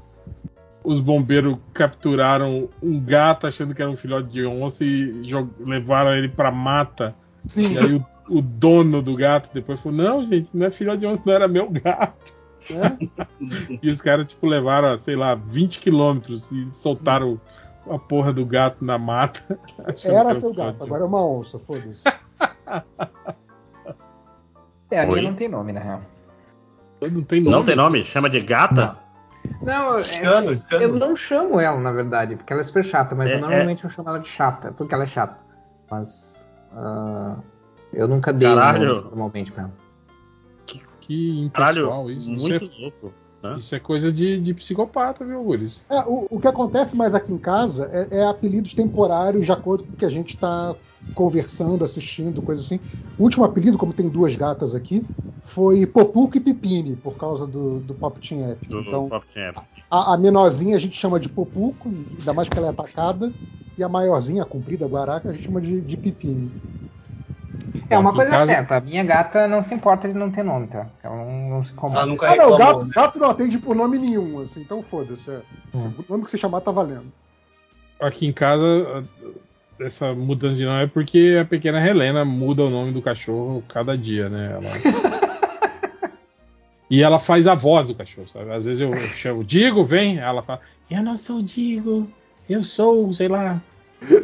os 0.83 0.99
bombeiros 0.99 1.57
capturaram 1.73 2.69
um 2.81 2.99
gato 2.99 3.47
achando 3.47 3.73
que 3.75 3.81
era 3.81 3.91
um 3.91 3.95
filhote 3.95 4.29
de 4.29 4.45
onça 4.45 4.83
e 4.83 5.21
levaram 5.59 6.13
ele 6.15 6.29
pra 6.29 6.51
mata. 6.51 7.13
Sim, 7.47 7.73
E 7.73 7.77
aí 7.79 7.93
o, 7.95 8.05
o 8.37 8.41
dono 8.41 9.01
do 9.01 9.15
gato 9.15 9.49
depois 9.53 9.79
falou: 9.81 9.97
Não, 9.97 10.25
gente, 10.27 10.49
não 10.53 10.65
é 10.67 10.71
filhote 10.71 10.99
de 10.99 11.05
onça, 11.07 11.23
não 11.25 11.33
era 11.33 11.47
meu 11.47 11.69
gato. 11.69 12.33
né? 12.69 12.97
E 13.81 13.89
os 13.89 13.99
caras, 14.01 14.27
tipo, 14.27 14.45
levaram, 14.45 14.95
sei 14.97 15.15
lá, 15.15 15.33
20 15.35 15.79
quilômetros 15.79 16.51
e 16.51 16.67
soltaram 16.71 17.41
a 17.89 17.97
porra 17.97 18.31
do 18.31 18.45
gato 18.45 18.85
na 18.85 18.97
mata. 18.99 19.59
Era 20.05 20.39
seu 20.39 20.53
gato, 20.53 20.83
agora 20.83 21.01
é 21.01 21.05
uma 21.07 21.25
onça, 21.25 21.57
foda-se. 21.57 22.01
É, 24.91 24.99
a 25.03 25.07
Oi? 25.07 25.19
minha 25.19 25.29
não 25.29 25.35
tem 25.37 25.47
nome, 25.47 25.71
na 25.71 25.79
real. 25.79 26.01
Não 27.01 27.23
tem 27.23 27.41
nome. 27.41 27.55
Não 27.55 27.63
tem 27.63 27.75
nome? 27.75 28.03
Chama 28.03 28.29
de 28.29 28.41
gata? 28.41 28.97
Não, 29.61 29.97
é- 29.97 30.03
Cano, 30.21 30.61
cano. 30.69 30.83
eu 30.83 30.93
não 30.93 31.15
chamo 31.15 31.59
ela, 31.59 31.79
na 31.79 31.91
verdade, 31.91 32.35
porque 32.35 32.53
ela 32.53 32.61
é 32.61 32.65
super 32.65 32.83
chata, 32.83 33.15
mas 33.15 33.31
É- 33.31 33.35
eu 33.35 33.41
normalmente 33.41 33.83
eu 33.83 33.89
chamo 33.89 34.09
ela 34.09 34.19
de 34.19 34.27
chata, 34.27 34.71
porque 34.71 34.93
ela 34.93 35.03
é 35.03 35.07
chata. 35.07 35.37
Mas 35.89 36.47
ah, 36.73 37.37
eu 37.91 38.07
nunca 38.07 38.31
dei 38.31 38.47
Caralho. 38.47 38.87
nome 38.95 39.01
normalmente 39.05 39.51
pra 39.51 39.63
ela. 39.63 39.71
Que 41.01 41.49
Caralho, 41.51 41.79
impessoal 41.85 42.11
isso. 42.11 42.29
Isso 42.29 42.39
muito 42.49 42.65
é, 42.65 42.81
louco. 42.81 43.13
né? 43.41 43.55
isso 43.59 43.75
é 43.75 43.79
coisa 43.79 44.11
de, 44.13 44.39
de 44.39 44.53
psicopata, 44.53 45.25
viu, 45.25 45.43
Guris? 45.43 45.83
É, 45.89 45.99
o, 46.01 46.27
o 46.29 46.39
que 46.39 46.47
acontece 46.47 46.95
mais 46.95 47.15
aqui 47.15 47.33
em 47.33 47.37
casa 47.39 47.89
é, 47.91 48.19
é 48.19 48.25
apelidos 48.27 48.73
temporários 48.75 49.45
de 49.45 49.51
acordo 49.51 49.83
com 49.83 49.93
o 49.93 49.95
que 49.95 50.05
a 50.05 50.09
gente 50.09 50.35
está 50.35 50.75
conversando, 51.13 51.83
assistindo, 51.83 52.41
coisa 52.41 52.61
assim. 52.61 52.79
O 53.17 53.23
último 53.23 53.43
apelido, 53.45 53.77
como 53.77 53.93
tem 53.93 54.09
duas 54.09 54.35
gatas 54.35 54.73
aqui, 54.73 55.05
foi 55.43 55.85
Popuco 55.85 56.37
e 56.37 56.39
Pipini, 56.39 56.95
por 56.95 57.17
causa 57.17 57.45
do, 57.45 57.79
do 57.81 57.93
Pop 57.93 58.19
Team 58.19 58.49
App. 58.49 58.67
Do 58.69 58.79
Então, 58.79 59.09
Pop 59.09 59.25
Champ. 59.33 59.57
a, 59.89 60.13
a 60.13 60.17
menorzinha 60.17 60.75
a 60.75 60.79
gente 60.79 60.95
chama 60.95 61.19
de 61.19 61.27
Popuco, 61.29 61.89
e 61.89 62.17
ainda 62.19 62.33
mais 62.33 62.47
que 62.47 62.57
ela 62.57 62.67
é 62.67 62.69
atacada, 62.69 63.33
e 63.77 63.83
a 63.83 63.89
maiorzinha, 63.89 64.43
a 64.43 64.45
comprida, 64.45 64.85
a 64.85 64.87
guaraca, 64.87 65.29
a 65.29 65.33
gente 65.33 65.45
chama 65.45 65.61
de, 65.61 65.81
de 65.81 65.97
Pipini. 65.97 66.51
É 67.89 67.97
uma 67.97 68.13
coisa 68.13 68.31
casa- 68.31 68.45
certa, 68.53 68.77
a 68.77 68.81
minha 68.81 69.03
gata 69.03 69.47
não 69.47 69.61
se 69.61 69.73
importa 69.73 70.07
de 70.07 70.13
não 70.13 70.31
ter 70.31 70.43
nome, 70.43 70.67
tá? 70.67 70.87
Ela 71.03 71.17
não, 71.17 71.49
não 71.49 71.63
se 71.63 71.73
incomoda. 71.73 71.99
Ela 71.99 72.07
nunca 72.07 72.31
Ah, 72.31 72.35
não, 72.37 72.57
gato, 72.57 72.85
gato 72.87 73.19
não 73.19 73.29
atende 73.29 73.57
por 73.57 73.75
nome 73.75 73.97
nenhum, 73.97 74.39
assim, 74.41 74.61
então 74.61 74.81
foda-se. 74.83 75.29
é. 75.29 75.41
Hum. 75.73 75.91
O 76.07 76.11
nome 76.11 76.25
que 76.25 76.31
você 76.31 76.37
chamar 76.37 76.61
tá 76.61 76.71
valendo. 76.71 77.11
Aqui 77.99 78.25
em 78.25 78.33
casa, 78.33 79.05
essa 79.85 80.13
mudança 80.13 80.57
de 80.57 80.65
nome 80.65 80.83
é 80.83 80.87
porque 80.87 81.37
a 81.39 81.45
pequena 81.45 81.85
Helena 81.85 82.23
muda 82.23 82.63
o 82.63 82.69
nome 82.69 82.91
do 82.91 83.01
cachorro 83.01 83.63
cada 83.67 83.97
dia, 83.97 84.29
né? 84.29 84.53
Ela... 84.53 86.11
e 86.89 87.01
ela 87.01 87.19
faz 87.19 87.47
a 87.47 87.55
voz 87.55 87.87
do 87.87 87.95
cachorro, 87.95 88.27
sabe? 88.27 88.51
Às 88.51 88.65
vezes 88.65 88.81
eu 88.81 88.93
chamo 88.93 89.43
Digo, 89.43 89.83
vem, 89.83 90.19
ela 90.19 90.41
fala, 90.41 90.61
eu 90.89 91.01
não 91.01 91.17
sou 91.17 91.41
Digo, 91.41 92.11
eu 92.49 92.63
sou, 92.63 93.11
sei 93.13 93.27
lá. 93.27 93.61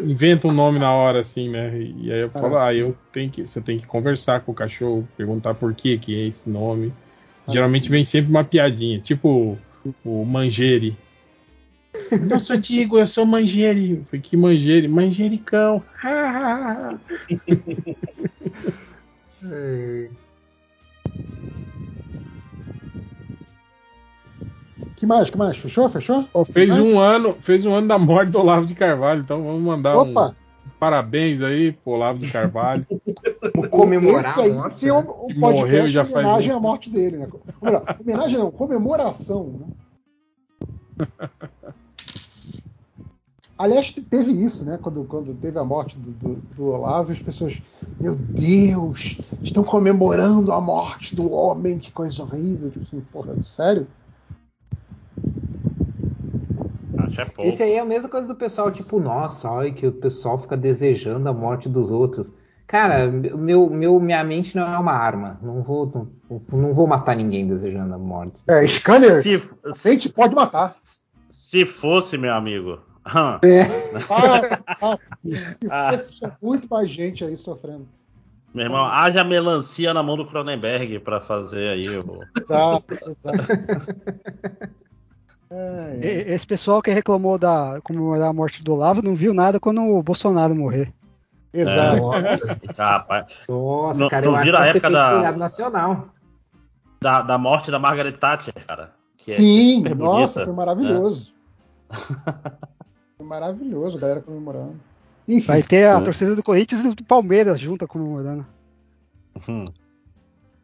Inventa 0.03 0.47
um 0.47 0.53
nome 0.53 0.79
na 0.79 0.91
hora, 0.91 1.21
assim, 1.21 1.49
né? 1.49 1.77
E 1.77 2.11
aí 2.11 2.21
eu 2.21 2.29
falo, 2.29 2.57
ah, 2.57 2.73
eu 2.73 2.97
tenho 3.11 3.29
que. 3.29 3.43
Você 3.43 3.61
tem 3.61 3.77
que 3.77 3.85
conversar 3.85 4.41
com 4.41 4.51
o 4.51 4.55
cachorro, 4.55 5.07
perguntar 5.15 5.53
por 5.53 5.73
que, 5.75 5.97
que 5.99 6.15
é 6.15 6.27
esse 6.27 6.49
nome. 6.49 6.91
Geralmente 7.47 7.87
vem 7.87 8.03
sempre 8.03 8.31
uma 8.31 8.43
piadinha, 8.43 8.99
tipo 8.99 9.57
o 10.03 10.25
Mangere. 10.25 10.97
Eu 12.29 12.39
sou 12.39 12.57
Digo, 12.57 12.97
eu 12.97 13.07
sou 13.07 13.25
Mangere. 13.25 13.91
Eu 13.97 14.03
falei, 14.05 14.21
que 14.21 14.37
Mangere? 14.37 14.87
Manjericão. 14.87 15.83
É, 19.43 20.09
Que 24.95 25.05
mais, 25.05 25.29
que 25.29 25.37
mais? 25.37 25.55
Fechou? 25.57 25.87
Fechou? 25.89 26.27
Ó, 26.33 26.43
fez 26.43 26.69
Mais? 26.69 26.81
um 26.81 26.97
ano, 26.99 27.37
fez 27.39 27.63
um 27.65 27.73
ano 27.73 27.87
da 27.87 27.99
morte 27.99 28.31
do 28.31 28.39
Olavo 28.39 28.65
de 28.65 28.73
Carvalho, 28.73 29.21
então 29.21 29.43
vamos 29.43 29.61
mandar 29.61 29.95
Opa! 29.95 30.29
um 30.29 30.69
parabéns 30.79 31.41
aí 31.43 31.71
pro 31.71 31.93
Olavo 31.93 32.17
de 32.19 32.31
Carvalho. 32.31 32.85
comemorar 33.69 34.31
Esse 34.31 34.41
aí 34.41 34.51
a 34.51 34.55
morte, 34.55 34.79
tem 34.79 34.91
um, 34.91 35.01
né? 35.01 35.07
um 35.07 35.27
Que 35.27 35.37
morreu 35.37 35.87
já 35.87 36.01
em 36.01 36.05
faz 36.05 36.25
homenagem 36.25 36.51
um- 36.53 36.57
à 36.57 36.59
morte 36.59 36.89
dele, 36.89 37.17
né? 37.17 37.27
Melhor, 37.61 37.83
homenagem 37.99 38.37
não, 38.39 38.49
comemoração, 38.51 39.43
né? 39.59 41.07
Aliás, 43.57 43.91
te- 43.91 44.01
teve 44.03 44.31
isso, 44.31 44.65
né? 44.65 44.77
Quando, 44.77 45.05
quando 45.05 45.35
teve 45.35 45.57
a 45.59 45.63
morte 45.63 45.97
do, 45.99 46.11
do, 46.11 46.35
do 46.35 46.65
Olavo, 46.67 47.11
as 47.11 47.19
pessoas, 47.19 47.61
meu 47.99 48.15
Deus, 48.15 49.21
estão 49.43 49.63
comemorando 49.63 50.51
a 50.51 50.61
morte 50.61 51.15
do 51.15 51.29
homem, 51.31 51.79
que 51.79 51.91
coisa 51.91 52.23
horrível. 52.23 52.69
Tipo 52.71 52.85
assim, 52.85 53.01
porra, 53.01 53.41
sério? 53.41 53.87
Acho 56.97 57.21
é 57.21 57.25
pouco. 57.25 57.47
Esse 57.47 57.63
aí 57.63 57.73
é 57.73 57.79
a 57.79 57.85
mesma 57.85 58.09
coisa 58.09 58.27
do 58.27 58.35
pessoal, 58.35 58.71
tipo, 58.71 58.99
nossa, 58.99 59.49
olha 59.49 59.71
que 59.71 59.85
o 59.85 59.91
pessoal 59.93 60.37
fica 60.37 60.57
desejando 60.57 61.29
a 61.29 61.33
morte 61.33 61.69
dos 61.69 61.91
outros. 61.91 62.33
Cara, 62.65 63.07
meu, 63.11 63.69
meu, 63.69 63.99
minha 63.99 64.23
mente 64.23 64.55
não 64.55 64.63
é 64.73 64.77
uma 64.77 64.93
arma. 64.93 65.39
Não 65.41 65.63
vou, 65.63 65.85
não, 66.29 66.41
não 66.59 66.73
vou 66.73 66.87
matar 66.87 67.15
ninguém 67.15 67.47
desejando 67.47 67.93
a 67.93 67.97
morte. 67.97 68.43
É, 68.49 68.65
Scanner, 68.67 69.21
Se, 69.21 69.35
a 69.63 69.71
gente 69.89 70.09
pode 70.09 70.35
matar. 70.35 70.73
se 71.29 71.65
fosse, 71.65 72.17
meu 72.17 72.33
amigo. 72.33 72.81
Ah, 73.13 73.39
ah, 74.09 74.97
se 75.19 75.69
Ah. 75.69 75.97
tinha 76.11 76.37
muito 76.41 76.67
mais 76.69 76.89
gente 76.89 77.23
aí 77.23 77.35
sofrendo. 77.37 77.87
Meu 78.53 78.65
irmão, 78.65 78.85
haja 78.85 79.23
melancia 79.23 79.93
na 79.93 80.01
mão 80.01 80.15
do 80.17 80.25
Cronenberg 80.25 80.99
pra 80.99 81.19
fazer 81.21 81.69
aí 81.69 81.87
o. 81.99 82.21
Exato, 82.41 82.93
exato. 83.09 83.47
É, 85.49 85.97
é. 86.01 86.33
Esse 86.33 86.45
pessoal 86.45 86.81
que 86.81 86.91
reclamou 86.91 87.37
da 87.37 87.79
comemorar 87.81 88.27
a 88.29 88.33
morte 88.33 88.61
do 88.61 88.73
Olavo 88.73 89.01
não 89.01 89.15
viu 89.15 89.33
nada 89.33 89.61
quando 89.61 89.79
o 89.81 90.03
Bolsonaro 90.03 90.53
morrer. 90.53 90.93
Exato. 91.53 92.01
Rapaz, 92.77 93.33
Nossa, 93.47 93.97
Não- 93.97 94.09
cara, 94.09 94.25
não 94.25 94.33
eu 94.33 94.35
acho 94.35 94.43
vira 94.45 94.57
que 94.57 94.63
a 94.63 94.67
época 94.67 94.89
da- 94.91 95.31
nacional. 95.31 96.09
da, 97.01 97.21
da 97.21 97.37
morte 97.37 97.71
da 97.71 97.79
Margaret 97.79 98.11
Thatcher, 98.11 98.53
cara. 98.67 98.91
Que 99.15 99.31
é 99.31 99.35
Sim, 99.37 99.83
nossa, 99.83 99.95
bonita, 99.95 100.43
foi 100.43 100.53
maravilhoso. 100.53 101.33
Foi 103.27 103.39
maravilhoso, 103.39 103.97
a 103.97 103.99
galera 103.99 104.21
comemorando. 104.21 104.79
Enfim, 105.27 105.47
Vai 105.47 105.61
ter 105.61 105.85
a 105.85 105.97
Hum. 105.99 106.03
torcida 106.03 106.33
do 106.33 106.41
Corinthians 106.41 106.85
e 106.85 106.95
do 106.95 107.03
Palmeiras 107.03 107.59
junto 107.59 107.85
comemorando. 107.85 108.45
Hum. 109.47 109.65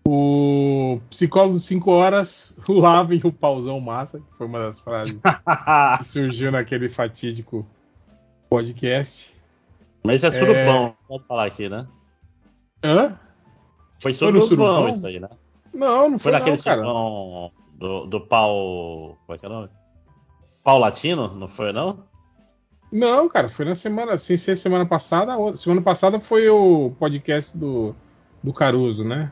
O 0.07 0.99
psicólogo 1.09 1.59
5 1.59 1.91
horas, 1.91 2.55
lavem 2.69 3.19
o 3.25 3.33
pauzão 3.33 3.79
massa, 3.81 4.19
que 4.19 4.37
foi 4.37 4.47
uma 4.47 4.59
das 4.59 4.79
frases 4.79 5.19
que 5.99 6.05
surgiu 6.05 6.51
naquele 6.51 6.89
fatídico 6.89 7.67
podcast. 8.49 9.35
Mas 10.01 10.17
isso 10.17 10.27
é 10.27 10.29
É. 10.29 10.39
surubão, 10.39 10.95
pode 11.07 11.25
falar 11.25 11.45
aqui, 11.45 11.67
né? 11.67 11.85
Hã? 12.83 13.19
Foi 13.99 14.13
Foi 14.13 14.31
no 14.31 14.41
surubão 14.41 14.73
surubão? 14.73 14.89
isso 14.89 15.05
aí, 15.07 15.19
né? 15.19 15.29
Não, 15.73 16.09
não 16.11 16.19
Foi 16.19 16.31
foi, 16.31 16.31
naquele 16.31 16.55
não, 16.57 16.63
cara. 16.63 16.77
surubão 16.77 17.51
do, 17.73 18.05
do 18.05 18.21
pau. 18.21 19.17
Como 19.25 19.35
é 19.35 19.37
que 19.37 19.45
é 19.45 19.49
o 19.49 19.51
nome? 19.51 19.69
Pau 20.63 20.79
latino, 20.79 21.33
não 21.35 21.47
foi, 21.49 21.73
não? 21.73 22.05
Não, 22.93 23.27
cara, 23.27 23.49
foi 23.49 23.65
na 23.65 23.73
semana, 23.73 24.17
sem 24.17 24.37
ser 24.37 24.55
semana 24.55 24.85
passada. 24.85 25.35
outra- 25.35 25.59
Semana 25.59 25.81
passada 25.81 26.19
foi 26.19 26.47
o 26.47 26.91
podcast 26.99 27.55
do, 27.57 27.95
do 28.43 28.53
Caruso, 28.53 29.03
né? 29.03 29.31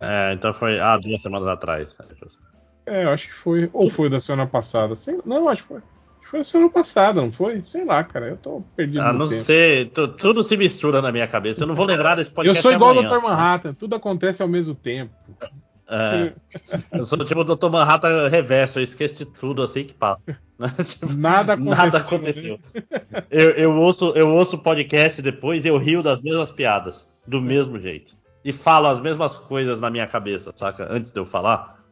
É, 0.00 0.32
então 0.32 0.54
foi. 0.54 0.78
Ah, 0.78 0.96
duas 0.96 1.20
semanas 1.20 1.48
atrás. 1.48 1.96
É, 2.86 3.04
eu 3.04 3.10
acho 3.10 3.26
que 3.28 3.34
foi. 3.34 3.68
Ou 3.72 3.90
foi 3.90 4.08
da 4.08 4.20
semana 4.20 4.46
passada. 4.46 4.94
Sei- 4.94 5.18
não, 5.26 5.48
acho 5.48 5.62
que 5.62 5.68
foi. 5.68 5.78
acho 5.78 6.20
que 6.22 6.30
Foi 6.30 6.44
semana 6.44 6.70
passada, 6.70 7.20
não 7.20 7.32
foi? 7.32 7.60
Sei 7.62 7.84
lá, 7.84 8.04
cara. 8.04 8.28
Eu 8.28 8.36
tô 8.36 8.62
perdido. 8.76 9.02
Ah, 9.02 9.12
não 9.12 9.28
tempo. 9.28 9.40
sei. 9.40 9.86
tu- 9.86 10.06
tudo 10.08 10.44
se 10.44 10.56
mistura 10.56 11.02
na 11.02 11.10
minha 11.10 11.26
cabeça. 11.26 11.64
Eu 11.64 11.66
não 11.66 11.74
vou 11.74 11.84
lembrar 11.86 12.14
desse 12.14 12.30
Eu 12.30 12.34
podcast. 12.36 12.62
sou 12.62 12.72
igual 12.72 12.94
o 12.94 12.98
amanhã. 13.00 13.08
Dr. 13.18 13.22
Manhattan, 13.22 13.74
tudo 13.74 13.96
acontece 13.96 14.40
ao 14.42 14.48
mesmo 14.48 14.74
tempo. 14.76 15.12
É. 15.90 16.32
Eu 16.92 17.04
sou 17.04 17.18
tipo 17.24 17.40
o 17.40 17.44
Dr. 17.44 17.68
Manhattan 17.68 18.28
reverso, 18.28 18.78
eu 18.78 18.84
esqueço 18.84 19.16
de 19.16 19.24
tudo 19.24 19.62
assim 19.62 19.84
que 19.84 19.92
passa. 19.92 20.20
Tipo, 20.84 21.14
Nada 21.14 21.54
aconteceu. 21.54 21.76
Nada 21.76 21.98
aconteceu. 21.98 22.60
Eu, 23.30 23.50
eu 23.52 23.72
ouço 23.76 24.12
eu 24.14 24.28
ouço 24.28 24.56
o 24.56 24.58
podcast 24.58 25.20
depois 25.22 25.64
e 25.64 25.68
eu 25.68 25.78
rio 25.78 26.02
das 26.02 26.20
mesmas 26.20 26.50
piadas, 26.50 27.08
do 27.26 27.40
mesmo 27.40 27.78
jeito. 27.78 28.14
E 28.44 28.52
falo 28.52 28.88
as 28.88 29.00
mesmas 29.00 29.34
coisas 29.34 29.80
na 29.80 29.90
minha 29.90 30.06
cabeça, 30.06 30.52
saca? 30.54 30.86
Antes 30.90 31.10
de 31.10 31.18
eu 31.18 31.24
falar. 31.24 31.82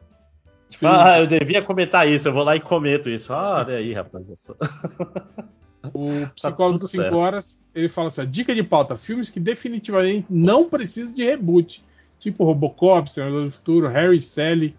Tipo, 0.69 0.85
ah, 0.85 1.19
eu 1.19 1.25
devia 1.25 1.63
comentar 1.63 2.07
isso, 2.07 2.27
eu 2.27 2.33
vou 2.33 2.43
lá 2.43 2.55
e 2.55 2.59
comento 2.59 3.09
isso. 3.09 3.33
Ah, 3.33 3.65
olha 3.65 3.77
aí, 3.77 3.91
rapaz. 3.91 4.23
O 5.93 6.27
psicólogo 6.35 6.77
tudo 6.77 6.87
de 6.87 6.91
5 6.91 7.03
certo. 7.03 7.17
horas, 7.17 7.63
ele 7.73 7.87
fala 7.87 8.09
assim: 8.09 8.25
dica 8.29 8.53
de 8.53 8.63
pauta: 8.63 8.97
filmes 8.97 9.29
que 9.29 9.39
definitivamente 9.39 10.27
não 10.29 10.69
precisam 10.69 11.13
de 11.13 11.23
reboot. 11.23 11.83
Tipo 12.19 12.43
Robocop, 12.43 13.11
Senador 13.11 13.45
do 13.45 13.51
Futuro, 13.51 13.87
Harry 13.87 14.21
Sally. 14.21 14.75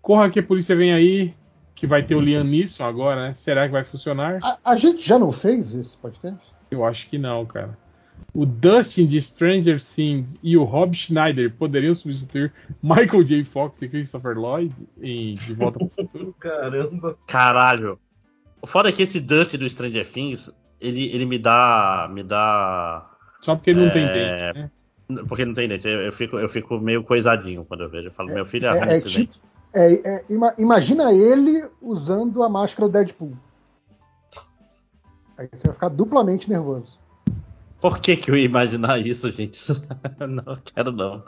Corra 0.00 0.30
que 0.30 0.40
a 0.40 0.42
polícia 0.42 0.74
vem 0.74 0.92
aí, 0.92 1.34
que 1.74 1.86
vai 1.86 2.02
ter 2.02 2.14
o 2.14 2.20
Liam 2.20 2.44
Neeson 2.44 2.84
agora, 2.84 3.28
né? 3.28 3.34
Será 3.34 3.66
que 3.66 3.72
vai 3.72 3.84
funcionar? 3.84 4.38
A, 4.42 4.58
a 4.64 4.76
gente 4.76 5.06
já 5.06 5.18
não 5.18 5.30
fez 5.30 5.74
esse 5.74 5.96
podcast? 5.96 6.40
Eu 6.70 6.84
acho 6.84 7.08
que 7.08 7.18
não, 7.18 7.44
cara. 7.44 7.76
O 8.34 8.46
Dustin 8.46 9.06
de 9.06 9.20
Stranger 9.20 9.82
Things 9.82 10.38
e 10.42 10.56
o 10.56 10.64
Rob 10.64 10.96
Schneider 10.96 11.52
poderiam 11.52 11.94
substituir 11.94 12.52
Michael 12.82 13.24
J. 13.24 13.44
Fox 13.44 13.82
e 13.82 13.88
Christopher 13.88 14.38
Lloyd 14.38 14.74
em 15.02 15.34
De 15.34 15.52
Volta 15.54 15.78
para 15.78 15.86
o 15.86 15.90
Futuro. 16.08 16.34
Caramba. 16.40 17.18
Caralho. 17.26 17.98
O 18.62 18.66
foda 18.66 18.88
é 18.88 18.92
que 18.92 19.02
esse 19.02 19.20
Dust 19.20 19.54
do 19.56 19.68
Stranger 19.68 20.08
Things, 20.08 20.50
ele, 20.80 21.12
ele 21.12 21.26
me 21.26 21.38
dá. 21.38 22.08
Me 22.10 22.22
dá. 22.22 23.10
Só 23.40 23.54
porque 23.54 23.70
ele 23.70 23.80
não 23.80 23.88
É, 23.88 23.90
tem 23.90 24.06
dente, 24.06 24.58
né? 24.58 24.70
Porque 25.28 25.44
não 25.44 25.54
tem 25.54 25.68
dente. 25.68 25.86
Eu, 25.86 26.02
eu 26.02 26.12
fico, 26.12 26.38
eu 26.38 26.48
fico 26.48 26.78
meio 26.78 27.02
coisadinho 27.04 27.64
quando 27.64 27.82
eu 27.82 27.88
vejo. 27.88 28.08
Eu 28.08 28.12
falo, 28.12 28.30
meu 28.30 28.46
filho 28.46 28.66
É, 28.66 28.92
é 28.92 28.96
esse 28.98 29.08
tipo, 29.08 29.32
dente. 29.32 29.40
é, 29.74 30.16
é, 30.16 30.24
ima- 30.28 30.54
imagina 30.58 31.12
ele 31.12 31.64
usando 31.80 32.42
a 32.42 32.48
máscara 32.48 32.88
do 32.88 32.92
Deadpool. 32.92 33.32
Aí 35.36 35.48
você 35.52 35.64
vai 35.66 35.74
ficar 35.74 35.88
duplamente 35.88 36.48
nervoso. 36.48 36.98
Por 37.80 37.98
que, 37.98 38.16
que 38.16 38.30
eu 38.30 38.36
ia 38.36 38.44
imaginar 38.44 39.04
isso, 39.04 39.30
gente? 39.32 39.60
não 40.20 40.56
quero 40.64 40.92
não. 40.92 41.24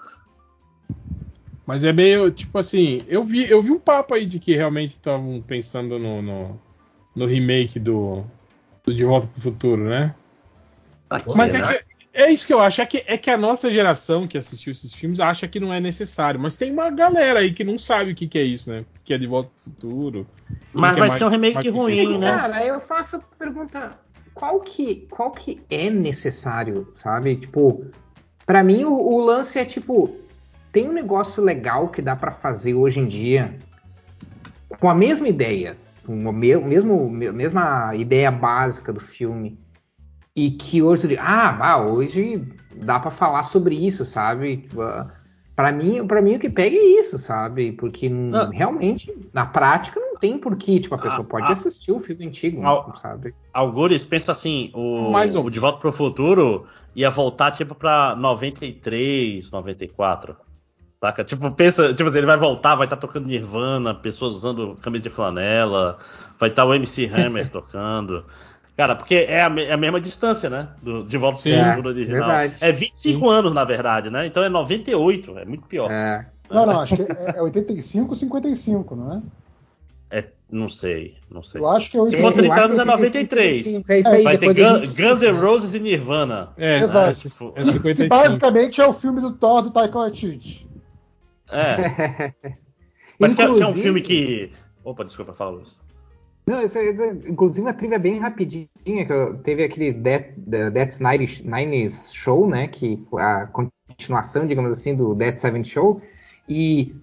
Mas 1.66 1.82
é 1.82 1.92
meio, 1.92 2.30
tipo 2.30 2.58
assim, 2.58 3.04
eu 3.08 3.24
vi, 3.24 3.48
eu 3.50 3.62
vi 3.62 3.70
um 3.70 3.78
papo 3.78 4.14
aí 4.14 4.26
de 4.26 4.38
que 4.38 4.54
realmente 4.54 4.90
estavam 4.90 5.42
pensando 5.42 5.98
no, 5.98 6.20
no, 6.20 6.60
no 7.16 7.26
remake 7.26 7.80
do, 7.80 8.22
do 8.84 8.94
De 8.94 9.04
Volta 9.04 9.26
pro 9.28 9.40
Futuro, 9.40 9.84
né? 9.88 10.14
Aqui, 11.08 11.34
Mas 11.36 11.54
é 11.54 11.62
né? 11.62 11.66
que 11.78 11.84
é 12.14 12.30
isso 12.30 12.46
que 12.46 12.54
eu 12.54 12.60
acho, 12.60 12.80
é 12.80 12.86
que, 12.86 13.04
é 13.06 13.18
que 13.18 13.28
a 13.28 13.36
nossa 13.36 13.70
geração 13.70 14.26
que 14.26 14.38
assistiu 14.38 14.70
esses 14.70 14.94
filmes 14.94 15.20
acha 15.20 15.46
que 15.48 15.58
não 15.60 15.72
é 15.74 15.80
necessário. 15.80 16.38
Mas 16.40 16.56
tem 16.56 16.70
uma 16.72 16.90
galera 16.90 17.40
aí 17.40 17.52
que 17.52 17.64
não 17.64 17.78
sabe 17.78 18.12
o 18.12 18.14
que, 18.14 18.26
que 18.28 18.38
é 18.38 18.42
isso, 18.42 18.70
né? 18.70 18.84
Que 19.04 19.12
é 19.14 19.18
De 19.18 19.26
Volta 19.26 19.50
pro 19.50 19.64
Futuro. 19.64 20.26
Mas 20.72 20.96
é 20.96 21.00
vai 21.00 21.08
mais- 21.08 21.18
ser 21.18 21.24
um 21.24 21.28
remake 21.28 21.68
ruim, 21.68 22.18
né? 22.18 22.30
Cara, 22.36 22.64
eu 22.64 22.80
faço 22.80 23.16
a 23.16 23.20
pergunta: 23.38 23.98
qual 24.32 24.60
que, 24.60 25.06
qual 25.10 25.32
que 25.32 25.60
é 25.68 25.90
necessário, 25.90 26.90
sabe? 26.94 27.36
Tipo, 27.36 27.84
pra 28.46 28.62
mim 28.64 28.84
o, 28.84 28.92
o 28.94 29.20
lance 29.24 29.58
é 29.58 29.64
tipo: 29.64 30.16
tem 30.72 30.88
um 30.88 30.92
negócio 30.92 31.42
legal 31.42 31.88
que 31.88 32.00
dá 32.00 32.14
pra 32.16 32.32
fazer 32.32 32.74
hoje 32.74 33.00
em 33.00 33.06
dia 33.08 33.56
com 34.80 34.88
a 34.90 34.94
mesma 34.94 35.28
ideia, 35.28 35.76
com 36.04 36.12
o 36.28 36.32
me- 36.32 36.56
mesmo, 36.56 37.08
me- 37.10 37.30
mesma 37.32 37.94
ideia 37.94 38.30
básica 38.30 38.92
do 38.92 39.00
filme. 39.00 39.58
E 40.36 40.50
que 40.50 40.82
hoje, 40.82 41.02
tu 41.02 41.08
diz, 41.08 41.18
ah, 41.20 41.52
bah, 41.52 41.78
hoje 41.86 42.42
dá 42.74 42.98
pra 42.98 43.10
falar 43.12 43.44
sobre 43.44 43.74
isso, 43.76 44.04
sabe? 44.04 44.58
Tipo, 44.58 44.82
ah, 44.82 45.10
Pra 45.56 45.70
mim, 45.70 46.04
pra 46.04 46.20
mim 46.20 46.34
o 46.34 46.38
que 46.40 46.50
pega 46.50 46.74
é 46.74 46.98
isso, 46.98 47.16
sabe? 47.16 47.70
Porque 47.70 48.10
Ah. 48.34 48.50
realmente, 48.52 49.14
na 49.32 49.46
prática, 49.46 50.00
não 50.00 50.16
tem 50.18 50.36
porquê. 50.36 50.80
Tipo, 50.80 50.96
a 50.96 50.98
pessoa 50.98 51.20
Ah, 51.20 51.24
pode 51.24 51.46
ah. 51.46 51.52
assistir 51.52 51.92
o 51.92 52.00
filme 52.00 52.26
antigo, 52.26 52.60
Ah. 52.66 52.92
sabe? 53.00 53.32
Algures 53.52 54.04
pensa 54.04 54.32
assim, 54.32 54.72
o, 54.74 55.12
Mais 55.12 55.36
ou 55.36 55.44
o 55.44 55.50
De 55.50 55.60
Volta 55.60 55.78
pro 55.78 55.92
Futuro 55.92 56.66
ia 56.96 57.08
voltar 57.08 57.52
tipo 57.52 57.72
pra 57.72 58.16
93, 58.16 59.48
94. 59.52 60.34
Saca? 61.00 61.22
Tipo, 61.22 61.48
pensa, 61.52 61.94
tipo, 61.94 62.10
ele 62.10 62.26
vai 62.26 62.36
voltar, 62.36 62.74
vai 62.74 62.86
estar 62.86 62.96
tocando 62.96 63.28
Nirvana, 63.28 63.94
pessoas 63.94 64.34
usando 64.34 64.74
camisa 64.82 65.04
de 65.04 65.10
flanela, 65.10 65.98
vai 66.40 66.48
estar 66.48 66.64
o 66.64 66.74
MC 66.74 67.06
Hammer 67.06 67.48
tocando. 67.52 68.24
Cara, 68.76 68.96
porque 68.96 69.14
é 69.14 69.40
a, 69.42 69.46
é 69.60 69.72
a 69.72 69.76
mesma 69.76 70.00
distância, 70.00 70.50
né? 70.50 70.68
Do, 70.82 71.04
de 71.04 71.16
Volta 71.16 71.38
Sim. 71.40 71.62
Futuro 71.70 71.90
original. 71.90 72.26
verdade. 72.26 72.56
É 72.60 72.72
25 72.72 73.28
anos, 73.30 73.52
na 73.54 73.64
verdade, 73.64 74.10
né? 74.10 74.26
Então 74.26 74.42
é 74.42 74.48
98, 74.48 75.38
é 75.38 75.44
muito 75.44 75.66
pior. 75.66 75.90
É. 75.90 76.26
Não, 76.50 76.66
não, 76.66 76.80
acho 76.80 76.96
que 76.96 77.02
é, 77.02 77.34
é 77.36 77.42
85, 77.42 78.14
55, 78.16 78.96
não 78.96 79.12
é? 79.14 79.22
É, 80.18 80.24
não 80.50 80.68
sei, 80.68 81.16
não 81.30 81.42
sei. 81.42 81.60
Eu 81.60 81.68
acho 81.68 81.90
que 81.90 81.96
é 81.98 82.00
Se 82.10 82.16
for 82.18 82.26
85. 82.26 82.34
30 82.36 82.54
Eu 82.56 82.64
anos 82.64 82.78
é 82.78 82.80
acho 82.80 82.90
que 82.90 82.96
93. 82.96 83.56
85, 83.66 83.92
É 83.92 83.98
isso 84.00 84.08
aí, 84.08 84.22
Vai 84.24 84.38
ter 84.38 84.46
Gun- 84.54 84.78
gente- 84.84 85.02
Guns 85.02 85.22
N' 85.22 85.40
Roses 85.40 85.74
e 85.74 85.80
Nirvana. 85.80 86.48
É, 86.56 86.80
Exato. 86.80 87.10
é, 87.10 87.14
tipo- 87.14 87.52
é 87.56 87.62
Que 87.62 87.72
55. 87.72 88.08
basicamente 88.08 88.80
é 88.80 88.86
o 88.86 88.92
filme 88.92 89.20
do 89.20 89.32
Thor 89.32 89.62
do 89.62 89.70
Taika 89.70 89.98
Waititi. 89.98 90.66
É. 91.50 92.32
Mas 93.18 93.34
que, 93.34 93.42
é- 93.42 93.44
que 93.46 93.50
é 93.50 93.54
um 93.54 93.56
Inclusive- 93.56 93.82
filme 93.82 94.00
que. 94.00 94.52
Opa, 94.84 95.04
desculpa, 95.04 95.32
fala 95.32 95.62
isso. 95.62 95.78
Não, 96.46 96.60
isso, 96.60 96.76
é- 96.76 96.88
é- 96.90 97.10
inclusive 97.26 97.62
uma 97.62 97.72
trivia 97.72 97.98
bem 97.98 98.18
rapidinha, 98.18 98.68
que 98.84 99.06
teve 99.42 99.64
aquele 99.64 99.92
Death, 99.92 100.36
90s 101.00 101.42
90s 101.42 102.12
Show, 102.14 102.46
né, 102.46 102.68
que 102.68 102.98
foi 103.08 103.22
a 103.22 103.46
continuação, 103.46 104.46
digamos 104.46 104.70
assim, 104.70 104.94
do 104.94 105.14
Death 105.14 105.38
7 105.38 105.64
Show, 105.64 106.02
e 106.46 106.94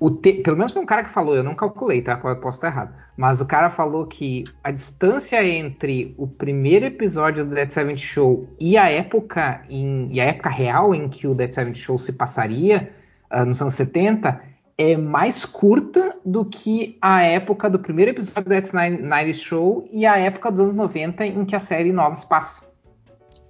o 0.00 0.10
te- 0.10 0.42
pelo 0.42 0.56
menos 0.56 0.72
foi 0.72 0.82
um 0.82 0.86
cara 0.86 1.04
que 1.04 1.10
falou, 1.10 1.34
eu 1.36 1.44
não 1.44 1.54
calculei, 1.54 2.02
tá, 2.02 2.16
posso 2.16 2.58
estar 2.58 2.68
errado, 2.68 2.92
mas 3.16 3.40
o 3.40 3.46
cara 3.46 3.70
falou 3.70 4.04
que 4.06 4.42
a 4.64 4.70
distância 4.72 5.44
entre 5.46 6.14
o 6.18 6.26
primeiro 6.26 6.86
episódio 6.86 7.44
do 7.44 7.54
Death 7.54 7.70
7 7.70 7.96
Show 8.00 8.48
e 8.60 8.76
a 8.76 8.88
época, 8.90 9.62
em, 9.70 10.08
e 10.12 10.20
a 10.20 10.24
época 10.24 10.50
real 10.50 10.92
em 10.94 11.08
que 11.08 11.26
o 11.28 11.34
Death 11.36 11.52
7 11.52 11.78
Show 11.78 11.98
se 11.98 12.12
passaria, 12.12 12.92
ah, 13.30 13.44
nos 13.44 13.60
anos 13.62 13.74
70, 13.74 14.40
é 14.78 14.96
mais 14.96 15.44
curta 15.44 16.14
do 16.24 16.44
que 16.44 16.96
a 17.02 17.20
época 17.22 17.68
do 17.68 17.80
primeiro 17.80 18.12
episódio 18.12 18.44
do 18.44 18.48
Death 18.48 18.72
90 18.72 19.32
Show 19.32 19.88
e 19.92 20.06
a 20.06 20.16
época 20.16 20.52
dos 20.52 20.60
anos 20.60 20.74
90 20.76 21.26
em 21.26 21.44
que 21.44 21.56
a 21.56 21.60
série 21.60 21.92
nova 21.92 22.14
se 22.14 22.26
passa. 22.26 22.64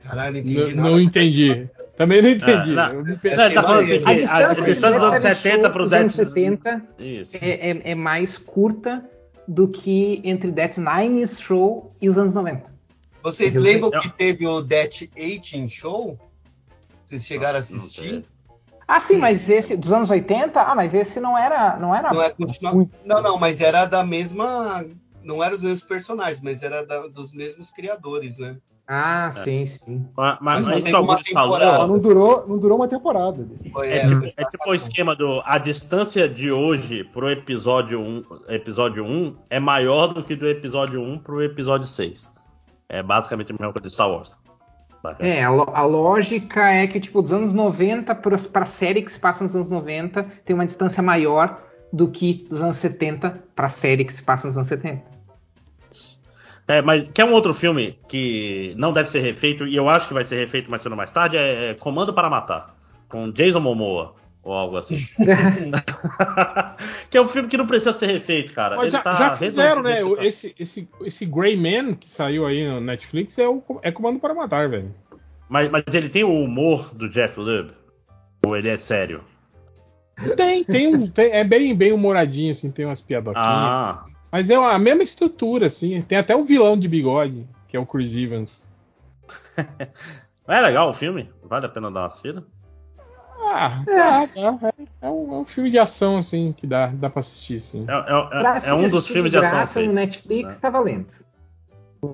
Caralho, 0.03 0.43
não 0.43 0.43
Não, 0.43 0.51
entendi 0.63 0.75
nada. 0.75 0.91
não 0.91 1.01
entendi. 1.01 1.69
Também 1.99 2.23
não 2.23 2.31
entendi. 2.31 2.71
não. 2.71 2.93
Eu 2.93 3.05
me 3.05 3.11
Não, 3.11 3.19
tá 3.21 3.63
falando 3.63 3.81
assim 3.81 3.95
A 3.97 4.01
que 4.01 4.07
A 4.07 4.11
a 4.11 4.15
distância 4.15 4.65
distância 4.65 4.97
entre 4.97 4.99
dos 4.99 5.13
anos 5.13 5.23
Death 5.23 5.37
7 5.37 5.43
70 5.43 5.63
Show 5.63 5.71
pro 5.73 5.83
e 5.83 5.87
os 5.87 5.93
anos 5.93 6.17
Death 6.17 6.29
70 6.29 6.83
Isso. 6.99 7.37
é, 7.43 7.71
é- 7.71 7.83
é 7.91 7.95
mais 7.95 8.39
curta 8.39 9.05
do 9.47 9.69
que 9.69 10.21
entre 10.25 10.51
Death 10.51 10.79
9 10.79 11.27
Show 11.27 11.93
e 12.01 12.09
os 12.09 12.17
anos 12.17 12.33
90. 12.33 12.73
Vocês 13.23 13.53
lembram 13.53 13.91
que 14.01 14.09
teve 14.11 14.47
o 14.47 14.63
Death 14.63 15.03
18 15.15 15.69
Show? 15.69 16.19
Vocês 17.05 17.25
chegaram 17.27 17.51
a 17.51 17.53
Não 17.55 17.59
assistir? 17.61 18.25
Ah, 18.89 19.01
sim, 19.01 19.19
mas 19.19 19.51
esse 19.51 19.77
dos 19.77 19.93
anos 19.93 20.09
80, 20.09 20.63
ah, 20.63 20.75
mas 20.75 20.95
esse 20.95 21.21
não 21.21 21.37
era, 21.37 21.77
não 21.77 21.95
era 21.95 22.11
Não 22.11 22.23
é. 22.23 22.35
Não, 23.05 23.23
não, 23.23 23.39
mas 23.39 23.61
era 23.61 23.85
da 23.85 24.03
mesma. 24.03 24.83
Não 25.23 25.45
eram 25.45 25.55
os 25.55 25.63
mesmos 25.63 25.85
personagens, 25.85 26.41
mas 26.41 26.63
era 26.63 26.87
da- 26.87 27.07
dos 27.07 27.31
mesmos 27.35 27.71
criadores, 27.71 28.39
né? 28.39 28.57
Ah, 28.87 29.31
sim, 29.31 29.67
sim. 29.67 30.09
Mas, 30.17 30.39
mas, 30.41 30.67
Mas 30.67 30.67
não 30.67 30.79
isso 30.79 30.97
Augusto 30.97 31.33
falou 31.35 31.87
não 31.87 31.99
durou, 31.99 32.49
não 32.49 32.57
durou 32.57 32.79
uma 32.79 32.89
temporada. 32.89 33.47
Foi, 33.71 33.89
é, 33.89 33.97
é, 33.99 34.07
tipo, 34.09 34.25
é 34.25 34.45
tipo 34.47 34.71
o 34.71 34.75
esquema 34.75 35.15
do. 35.15 35.43
A 35.45 35.59
distância 35.59 36.27
de 36.27 36.51
hoje 36.51 37.05
pro 37.05 37.31
episódio 37.31 38.01
1, 38.01 38.25
episódio 38.49 39.05
1 39.05 39.37
é 39.51 39.61
maior 39.61 40.15
do 40.15 40.25
que 40.25 40.35
do 40.35 40.49
episódio 40.49 41.03
1 41.03 41.19
pro 41.19 41.43
episódio 41.43 41.87
6. 41.87 42.27
É 42.89 43.03
basicamente 43.03 43.53
a 43.53 43.53
mesma 43.53 43.75
coisa 43.75 43.87
de 43.87 43.93
Star 43.93 44.11
Wars. 44.11 44.39
É, 45.19 45.45
a, 45.45 45.49
a 45.49 45.83
lógica 45.83 46.71
é 46.71 46.87
que, 46.87 46.99
tipo, 46.99 47.23
dos 47.23 47.33
anos 47.33 47.53
90 47.53 48.15
para 48.15 48.63
a 48.63 48.67
série 48.67 49.03
que 49.03 49.13
se 49.13 49.19
passa 49.19 49.45
nos 49.45 49.55
anos 49.55 49.69
90 49.69 50.25
tem 50.45 50.55
uma 50.55 50.67
distância 50.67 51.03
maior 51.03 51.63
do 51.93 52.11
que 52.11 52.47
dos 52.49 52.61
anos 52.61 52.77
70 52.77 53.45
para 53.55 53.67
a 53.67 53.71
série 53.71 54.05
que 54.05 54.13
se 54.13 54.23
passa 54.23 54.47
nos 54.47 54.57
anos 54.57 54.69
70. 54.69 55.19
É, 56.67 56.83
mas 56.83 57.09
quer 57.09 57.25
um 57.25 57.33
outro 57.33 57.55
filme 57.55 57.99
que 58.09 58.75
não 58.77 58.93
deve 58.93 59.11
ser 59.11 59.21
refeito, 59.21 59.67
e 59.67 59.75
eu 59.75 59.89
acho 59.89 60.07
que 60.07 60.15
vai 60.15 60.25
ser 60.25 60.37
refeito 60.37 60.71
mais 60.71 60.83
cedo 60.83 60.93
ou 60.93 60.99
mais 60.99 61.11
tarde, 61.11 61.37
é 61.37 61.75
Comando 61.75 62.13
para 62.13 62.29
Matar, 62.29 62.75
com 63.09 63.31
Jason 63.31 63.61
Momoa, 63.61 64.15
ou 64.49 64.55
algo 64.55 64.77
assim. 64.79 64.97
que 67.11 67.19
é 67.19 67.21
um 67.21 67.29
filme 67.29 67.49
que 67.49 67.57
não 67.57 67.67
precisa 67.67 67.93
ser 67.93 68.07
refeito, 68.07 68.53
cara. 68.55 68.77
Mas 68.77 68.85
Ele 68.87 68.93
já, 68.93 69.01
tá 69.03 69.15
já 69.15 69.37
fizeram, 69.37 69.83
né? 69.83 70.03
o- 70.03 70.21
Esse, 70.21 70.55
esse, 70.59 70.89
esse 71.03 71.27
Grey 71.27 71.57
Man 71.57 71.95
que 71.95 72.09
saiu 72.11 72.47
aí 72.47 72.67
no 72.67 72.81
Netflix 72.81 73.39
é, 73.39 73.47
o, 73.47 73.63
é 73.83 73.93
Comando 73.93 74.19
para 74.19 74.35
Matar, 74.35 74.69
velho. 74.69 74.95
Mas, 75.49 75.69
mas 75.71 75.85
ele 75.93 76.09
tem 76.09 76.25
o 76.25 76.33
humor 76.33 76.95
do 76.95 77.09
Jeff 77.09 77.39
Lubb? 77.39 77.73
Ou 78.47 78.57
ele 78.57 78.69
é 78.71 78.77
sério? 78.77 79.23
Tem, 80.37 80.65
tem 80.65 80.89
um. 80.95 81.07
tem- 81.09 81.31
é 81.33 81.45
bem, 81.45 81.75
bem 81.77 81.93
humoradinho, 81.93 82.53
assim, 82.53 82.71
tem 82.71 82.85
umas 82.87 83.01
piadoquinhas. 83.01 83.47
Ah, 83.47 84.05
Mas 84.33 84.51
é 84.51 84.57
a 84.57 84.79
mesma 84.79 85.03
estrutura, 85.03 85.67
assim. 85.67 86.01
Tem 86.03 86.19
até 86.19 86.35
o 86.35 86.45
vilão 86.45 86.77
de 86.79 86.89
bigode, 86.89 87.47
que 87.69 87.77
é 87.77 87.81
o 87.81 87.87
Chris 87.87 88.15
Evans. 88.17 88.65
É 90.51 90.63
legal 90.63 90.89
o 90.89 90.95
filme? 90.95 91.29
Vale 91.45 91.67
a 91.67 91.69
pena 91.69 91.91
dar 91.91 92.01
uma 92.01 92.07
assistida? 92.07 92.43
Ah, 93.51 93.83
tá, 93.87 94.27
tá. 94.27 94.33
É, 94.37 95.07
é 95.07 95.11
um, 95.11 95.35
é 95.35 95.39
um 95.39 95.45
filme 95.45 95.71
de 95.71 95.79
ação, 95.79 96.19
assim, 96.19 96.53
que 96.57 96.67
dá, 96.67 96.89
dá 96.89 97.09
pra 97.09 97.21
assistir, 97.21 97.61
sim. 97.61 97.87
É, 97.89 97.93
é- 97.93 97.97
é- 97.97 98.41
Pra 98.41 98.59
é 98.65 98.73
um 98.75 98.89
dos 98.89 99.07
filmes 99.07 99.31
de 99.31 99.31
de 99.31 99.37
ação 99.39 99.51
graça 99.57 99.83
no 99.83 99.93
Netflix 99.93 100.57
né? 100.57 100.61
tá 100.63 100.71
valendo. 100.71 101.07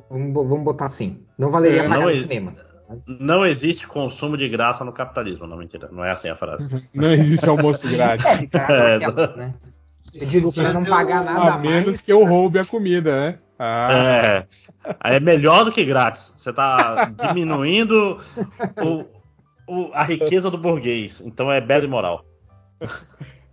Vamos, 0.08 0.48
vamos 0.48 0.64
botar 0.64 0.86
assim. 0.86 1.20
Não 1.38 1.50
valeria 1.50 1.80
É, 1.80 1.82
pagar 1.84 1.96
não 1.98 2.04
no 2.04 2.10
é- 2.10 2.14
cinema. 2.14 2.54
Mas- 2.88 3.18
Não 3.18 3.44
existe 3.46 3.86
consumo 3.86 4.36
de 4.36 4.48
graça 4.48 4.84
no 4.84 4.92
capitalismo, 4.92 5.46
não 5.46 5.56
mentira. 5.56 5.88
Não 5.90 6.04
é 6.04 6.10
assim 6.10 6.28
a 6.28 6.36
frase. 6.36 6.68
Não 6.94 7.10
existe 7.12 7.48
almoço 7.48 7.86
grátis. 7.88 8.24
É, 8.26 8.94
É, 8.96 8.98
né? 9.36 9.54
Eu 10.14 10.26
digo 10.28 10.52
pra 10.52 10.72
não 10.72 10.84
pagar 10.84 11.24
nada 11.24 11.40
A 11.52 11.54
a 11.54 11.58
menos 11.58 11.86
mais. 11.86 12.00
que 12.02 12.12
eu 12.12 12.24
roube 12.24 12.58
a 12.58 12.64
comida, 12.64 13.18
né? 13.20 13.38
Ah, 13.58 13.88
É. 13.92 14.46
É 15.16 15.18
melhor 15.20 15.64
do 15.64 15.72
que 15.72 15.82
grátis. 15.84 16.34
Você 16.36 16.52
tá 16.52 17.10
diminuindo 17.28 18.18
o- 18.82 19.04
o- 19.66 19.90
a 19.92 20.02
riqueza 20.04 20.50
do 20.50 20.58
burguês. 20.58 21.22
Então 21.24 21.50
é 21.50 21.60
belo 21.60 21.84
e 21.84 21.88
moral. 21.88 22.24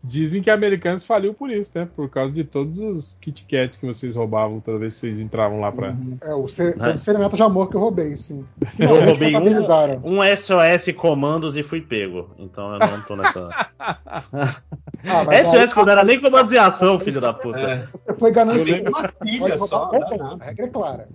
dizem 0.03 0.41
que 0.41 0.49
Americanos 0.49 1.03
faliu 1.03 1.31
por 1.33 1.49
isso, 1.51 1.77
né? 1.77 1.87
Por 1.95 2.09
causa 2.09 2.33
de 2.33 2.43
todos 2.43 2.79
os 2.79 3.13
Kit 3.21 3.45
Kats 3.45 3.79
que 3.79 3.85
vocês 3.85 4.15
roubavam 4.15 4.59
toda 4.59 4.79
vez 4.79 4.93
que 4.95 4.99
vocês 5.01 5.19
entravam 5.19 5.59
lá 5.61 5.71
pra. 5.71 5.95
É, 6.21 6.33
o 6.33 6.47
ser, 6.47 6.75
Né? 6.75 6.89
o 6.93 6.97
Serenata 6.97 7.35
de 7.37 7.43
Amor 7.43 7.69
que 7.69 7.75
eu 7.75 7.79
roubei, 7.81 8.17
sim. 8.17 8.43
Eu 8.79 9.05
roubei 9.05 9.35
um, 9.35 10.19
um 10.19 10.35
SOS 10.35 10.91
comandos 10.95 11.55
e 11.55 11.61
fui 11.63 11.81
pego. 11.81 12.31
Então 12.39 12.73
eu 12.73 12.79
não 12.79 13.01
tô 13.03 13.15
nessa. 13.15 13.47
Ah, 13.79 15.43
SOS 15.43 15.77
aí- 15.77 15.85
não 15.85 15.91
era 15.91 16.03
nem 16.03 16.19
comandos 16.19 16.51
em 16.51 16.57
ação, 16.57 16.99
filho 16.99 17.21
da 17.21 17.31
puta. 17.33 17.59
É. 17.59 17.77
Você 18.05 18.13
foi 18.17 18.31
ganando 18.31 18.59
umas 18.89 19.11
pilhas 19.13 19.59
só, 19.67 19.85
roubar-. 19.89 20.37
A 20.41 20.45
regra 20.45 20.65
é 20.65 20.69
clara. 20.69 21.09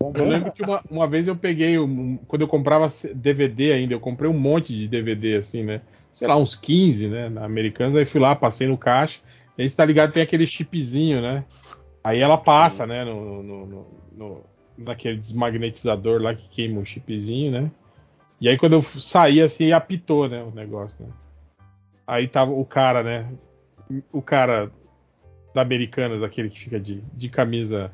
Eu 0.00 0.24
lembro 0.24 0.52
que 0.52 0.62
uma, 0.62 0.80
uma 0.90 1.06
vez 1.08 1.26
eu 1.26 1.34
peguei, 1.36 1.78
um- 1.78 2.18
quando 2.28 2.42
eu 2.42 2.48
comprava 2.48 2.88
DVD 3.14 3.72
ainda, 3.72 3.94
eu 3.94 4.00
comprei 4.00 4.30
um 4.30 4.38
monte 4.38 4.74
de 4.74 4.86
DVD 4.86 5.36
assim, 5.36 5.64
né? 5.64 5.80
Sei 6.10 6.26
lá, 6.26 6.36
uns 6.36 6.54
15, 6.54 7.08
né? 7.08 7.28
Na 7.28 7.44
Americanas, 7.44 7.96
aí 7.96 8.06
fui 8.06 8.20
lá, 8.20 8.34
passei 8.36 8.66
no 8.68 8.78
caixa. 8.78 9.20
E 9.56 9.62
aí 9.62 9.68
você 9.70 9.76
tá 9.76 9.84
ligado, 9.84 10.12
tem 10.12 10.22
aquele 10.22 10.46
chipzinho, 10.46 11.20
né? 11.20 11.44
Aí 12.02 12.20
ela 12.20 12.38
passa, 12.38 12.86
né? 12.86 13.04
No, 13.04 13.42
no, 13.42 13.66
no- 13.66 13.86
no- 14.16 14.44
naquele 14.78 15.16
desmagnetizador 15.18 16.22
lá 16.22 16.34
que 16.34 16.48
queima 16.48 16.80
o 16.80 16.86
chipzinho, 16.86 17.50
né? 17.50 17.70
E 18.40 18.48
aí 18.48 18.56
quando 18.56 18.74
eu 18.74 18.82
saí 18.82 19.40
assim, 19.40 19.72
apitou, 19.72 20.28
né? 20.28 20.42
O 20.42 20.52
negócio, 20.52 20.96
né? 21.04 21.12
Aí 22.06 22.28
tava 22.28 22.52
o 22.52 22.64
cara, 22.64 23.02
né? 23.02 23.26
O 24.12 24.22
cara 24.22 24.70
da 25.52 25.60
Americanas, 25.62 26.22
aquele 26.22 26.48
que 26.48 26.60
fica 26.60 26.78
de, 26.78 27.00
de 27.12 27.28
camisa 27.28 27.90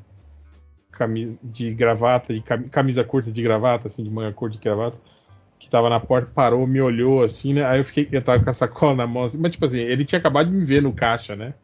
camisa 0.95 1.39
de 1.43 1.73
gravata 1.73 2.33
e 2.33 2.41
cam- 2.41 2.69
camisa 2.69 3.05
curta 3.05 3.31
de 3.31 3.43
gravata, 3.43 3.89
assim, 3.89 4.03
de 4.05 4.11
manga 4.11 4.33
curta 4.33 4.57
de 4.57 4.63
gravata, 4.63 4.97
que 5.59 5.69
tava 5.69 5.89
na 5.89 6.01
porta, 6.01 6.31
parou, 6.35 6.67
me 6.67 6.81
olhou 6.81 7.23
assim, 7.23 7.55
né? 7.55 7.65
Aí 7.65 7.81
eu 7.81 7.85
fiquei, 7.85 8.09
eu 8.13 8.23
tava 8.23 8.43
com 8.43 8.51
a 8.51 8.55
sacola 8.55 8.95
na 8.97 9.07
mão, 9.07 9.25
assim, 9.25 9.39
mas 9.39 9.53
tipo 9.53 9.65
assim, 9.65 9.81
ele 9.81 10.05
tinha 10.05 10.19
acabado 10.19 10.51
de 10.51 10.57
me 10.57 10.65
ver 10.65 10.83
no 10.83 10.93
caixa, 10.93 11.35
né? 11.35 11.55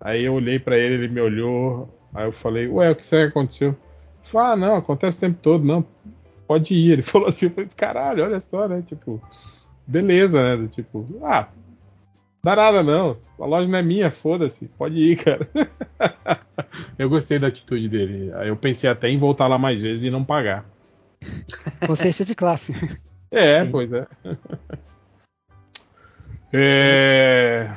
Aí 0.00 0.24
eu 0.24 0.34
olhei 0.34 0.58
pra 0.58 0.78
ele, 0.78 0.94
ele 0.94 1.08
me 1.08 1.20
olhou, 1.20 1.88
aí 2.14 2.26
eu 2.26 2.32
falei, 2.32 2.68
ué, 2.68 2.90
o 2.90 2.96
que 2.96 3.06
será 3.06 3.24
que 3.24 3.30
aconteceu? 3.30 3.68
Ele 3.70 3.76
falou, 4.24 4.52
ah, 4.52 4.56
não, 4.56 4.76
acontece 4.76 5.18
o 5.18 5.20
tempo 5.20 5.38
todo, 5.40 5.64
não, 5.64 5.84
pode 6.46 6.74
ir. 6.74 6.92
Ele 6.92 7.02
falou 7.02 7.28
assim, 7.28 7.46
eu 7.46 7.50
falei, 7.50 7.70
caralho, 7.76 8.24
olha 8.24 8.40
só, 8.40 8.68
né? 8.68 8.82
Tipo, 8.86 9.20
beleza, 9.86 10.56
né? 10.56 10.68
Tipo, 10.68 11.04
ah, 11.22 11.48
dá 12.46 12.54
nada 12.54 12.80
não, 12.80 13.16
a 13.40 13.44
loja 13.44 13.68
não 13.68 13.76
é 13.76 13.82
minha, 13.82 14.08
foda-se, 14.08 14.68
pode 14.68 14.96
ir, 14.96 15.16
cara. 15.16 15.48
eu 16.96 17.08
gostei 17.08 17.40
da 17.40 17.48
atitude 17.48 17.88
dele. 17.88 18.32
Aí 18.34 18.48
eu 18.48 18.56
pensei 18.56 18.88
até 18.88 19.08
em 19.08 19.18
voltar 19.18 19.48
lá 19.48 19.58
mais 19.58 19.80
vezes 19.80 20.04
e 20.04 20.10
não 20.10 20.24
pagar. 20.24 20.64
Consciência 21.84 22.24
de 22.24 22.36
classe. 22.36 22.72
É, 23.32 23.64
pois 23.64 23.92
é. 23.92 24.06
É, 26.52 27.68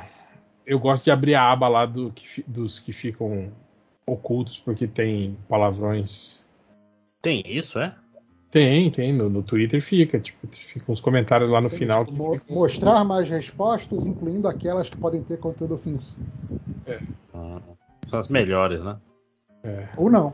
Eu 0.63 0.79
gosto 0.79 1.03
de 1.03 1.11
abrir 1.11 1.33
a 1.33 1.51
aba 1.51 1.67
lá 1.67 1.85
do 1.87 2.13
dos 2.47 2.79
que 2.79 2.93
ficam 2.93 3.51
ocultos 4.05 4.59
porque 4.59 4.87
tem 4.87 5.35
palavrões. 5.49 6.39
Tem 7.19 7.41
isso, 7.45 7.79
é? 7.79 7.95
Tem, 8.51 8.89
tem. 8.89 9.13
No, 9.13 9.29
no 9.29 9.43
Twitter 9.43 9.81
fica. 9.81 10.19
Tipo, 10.19 10.47
ficam 10.47 10.93
uns 10.93 10.99
comentários 11.01 11.49
lá 11.49 11.61
no 11.61 11.69
final. 11.69 12.05
que 12.05 12.11
Mo- 12.11 12.33
ficam- 12.33 12.55
Mostrar 12.55 13.03
mais 13.03 13.29
respostas, 13.29 14.05
incluindo 14.05 14.47
aquelas 14.47 14.89
que 14.89 14.97
podem 14.97 15.21
ter 15.21 15.37
conteúdo 15.37 15.75
ofensivo. 15.75 16.17
Ah, 17.33 17.59
São 18.07 18.19
as 18.19 18.27
melhores, 18.27 18.81
né? 18.83 18.97
Ou 19.95 20.09
não. 20.09 20.33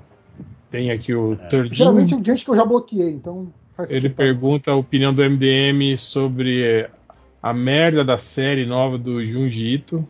Tem 0.71 0.91
aqui 0.91 1.13
o 1.13 1.35
Turdinho. 1.49 1.75
Geralmente 1.75 2.13
é 2.15 2.23
gente 2.23 2.45
que 2.45 2.51
eu 2.51 2.55
já 2.55 2.63
bloqueei, 2.65 3.11
então 3.11 3.51
faz 3.75 3.89
Ele 3.89 4.01
sentido. 4.01 4.15
pergunta 4.17 4.71
a 4.71 4.75
opinião 4.75 5.13
do 5.13 5.21
MDM 5.23 5.97
sobre 5.97 6.89
a 7.41 7.53
merda 7.53 8.03
da 8.03 8.17
série 8.17 8.65
nova 8.65 8.97
do 8.97 9.23
Junji 9.25 9.73
Ito. 9.75 10.07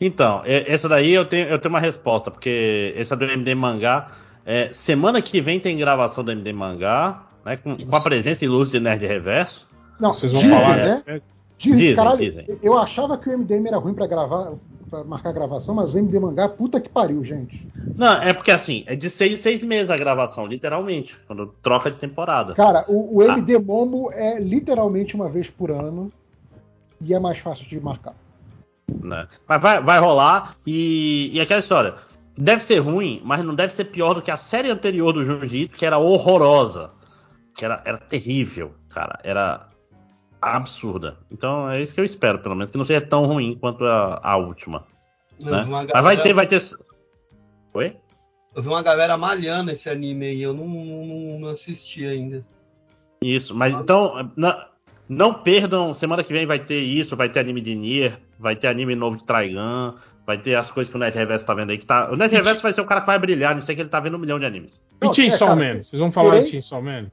Então, 0.00 0.42
essa 0.44 0.88
daí 0.88 1.12
eu 1.12 1.24
tenho, 1.24 1.46
eu 1.48 1.58
tenho 1.58 1.72
uma 1.72 1.78
resposta, 1.80 2.30
porque 2.30 2.92
essa 2.96 3.14
do 3.16 3.24
MD 3.24 3.54
Mangá. 3.54 4.10
É, 4.44 4.70
semana 4.72 5.20
que 5.22 5.40
vem 5.40 5.58
tem 5.60 5.76
gravação 5.76 6.22
do 6.24 6.30
MD 6.32 6.52
Mangá, 6.52 7.22
né? 7.44 7.56
Com, 7.56 7.76
com 7.76 7.96
a 7.96 8.00
presença 8.00 8.44
ilustre 8.44 8.78
de 8.78 8.84
Nerd 8.84 9.06
Reverso. 9.06 9.66
Não, 10.00 10.12
Vocês 10.14 10.32
vão 10.32 10.40
dizem, 10.42 10.56
falar 10.58 10.76
né? 10.76 10.92
Dizem, 11.58 11.78
Dizem, 11.78 11.94
caralho, 11.96 12.18
dizem. 12.18 12.46
eu 12.62 12.76
achava 12.76 13.16
que 13.16 13.28
o 13.28 13.38
MDM 13.38 13.68
era 13.68 13.76
ruim 13.78 13.94
pra 13.94 14.06
gravar, 14.08 14.54
para 14.90 15.04
marcar 15.04 15.28
a 15.28 15.32
gravação, 15.32 15.76
mas 15.76 15.94
o 15.94 15.98
MD 15.98 16.18
Mangá, 16.18 16.48
puta 16.48 16.80
que 16.80 16.88
pariu, 16.88 17.24
gente. 17.24 17.64
Não, 17.96 18.14
é 18.20 18.32
porque 18.32 18.50
assim, 18.50 18.82
é 18.88 18.96
de 18.96 19.08
seis 19.08 19.32
em 19.34 19.36
seis 19.36 19.62
meses 19.62 19.88
a 19.90 19.96
gravação, 19.96 20.44
literalmente, 20.46 21.16
quando 21.26 21.46
troca 21.62 21.88
de 21.90 21.98
temporada. 21.98 22.54
Cara, 22.54 22.84
o, 22.88 23.18
o 23.18 23.22
Ah. 23.22 23.34
MD 23.34 23.58
Momo 23.58 24.10
é 24.12 24.40
literalmente 24.40 25.14
uma 25.14 25.28
vez 25.28 25.48
por 25.48 25.70
ano 25.70 26.10
e 27.00 27.14
é 27.14 27.18
mais 27.20 27.38
fácil 27.38 27.64
de 27.68 27.78
marcar. 27.80 28.14
né? 29.00 29.28
Mas 29.48 29.62
vai, 29.62 29.80
vai 29.80 30.00
rolar 30.00 30.56
e, 30.66 31.30
e 31.32 31.40
aquela 31.40 31.60
história. 31.60 31.94
Deve 32.36 32.62
ser 32.64 32.78
ruim, 32.78 33.20
mas 33.24 33.44
não 33.44 33.54
deve 33.54 33.72
ser 33.72 33.84
pior 33.86 34.14
do 34.14 34.22
que 34.22 34.30
a 34.30 34.36
série 34.36 34.70
anterior 34.70 35.12
do 35.12 35.24
Jiu-Jitsu, 35.24 35.76
que 35.76 35.84
era 35.86 35.98
horrorosa. 35.98 36.90
Que 37.54 37.64
era, 37.64 37.82
era 37.84 37.98
terrível, 37.98 38.72
cara. 38.88 39.18
Era 39.22 39.68
absurda. 40.40 41.18
Então 41.30 41.70
é 41.70 41.82
isso 41.82 41.94
que 41.94 42.00
eu 42.00 42.04
espero, 42.04 42.38
pelo 42.38 42.54
menos, 42.56 42.70
que 42.70 42.78
não 42.78 42.84
seja 42.84 43.00
tão 43.00 43.26
ruim 43.26 43.56
quanto 43.60 43.84
a, 43.84 44.18
a 44.22 44.36
última. 44.36 44.84
Né? 45.38 45.50
uma 45.50 45.82
Mas 45.82 45.86
vai 45.86 45.86
galera- 46.16 46.22
ter, 46.22 46.32
vai 46.32 46.46
ter. 46.46 46.62
Oi? 47.74 47.96
Eu 48.54 48.62
vi 48.62 48.68
uma 48.68 48.82
galera 48.82 49.16
malhando 49.16 49.70
esse 49.70 49.88
anime 49.88 50.26
aí, 50.26 50.42
eu 50.42 50.52
não, 50.52 50.66
não, 50.66 51.40
não 51.40 51.48
assisti 51.48 52.04
ainda. 52.06 52.44
Isso, 53.22 53.54
mas 53.54 53.72
então. 53.74 54.30
na- 54.36 54.68
não 55.08 55.34
perdam, 55.34 55.92
semana 55.92 56.24
que 56.24 56.32
vem 56.32 56.46
vai 56.46 56.58
ter 56.58 56.80
isso, 56.80 57.16
vai 57.16 57.28
ter 57.28 57.40
anime 57.40 57.60
de 57.60 57.74
Nier, 57.74 58.18
vai 58.38 58.56
ter 58.56 58.68
anime 58.68 58.94
novo 58.94 59.16
de 59.18 59.24
Trigun, 59.24 59.94
vai 60.26 60.38
ter 60.38 60.54
as 60.54 60.70
coisas 60.70 60.90
que 60.90 60.96
o 60.96 61.00
Nerd 61.00 61.16
Reverso 61.16 61.44
tá 61.46 61.54
vendo 61.54 61.70
aí. 61.70 61.78
Que 61.78 61.86
tá, 61.86 62.10
o 62.10 62.16
Nerd 62.16 62.32
Reverso 62.34 62.62
vai 62.62 62.72
ser 62.72 62.80
o 62.80 62.84
cara 62.86 63.00
que 63.00 63.06
vai 63.06 63.18
brilhar, 63.18 63.54
não 63.54 63.62
sei 63.62 63.74
que 63.74 63.82
ele 63.82 63.88
tá 63.88 64.00
vendo 64.00 64.16
um 64.16 64.20
milhão 64.20 64.38
de 64.38 64.46
animes. 64.46 64.80
E 65.00 65.04
Não, 65.06 65.14
Chainsaw 65.14 65.48
é, 65.48 65.56
cara, 65.56 65.74
Man? 65.74 65.82
Vocês 65.82 66.00
vão 66.00 66.12
falar 66.12 66.30
terei- 66.30 66.44
de 66.44 66.50
Chainsaw 66.50 66.82
Man? 66.82 67.10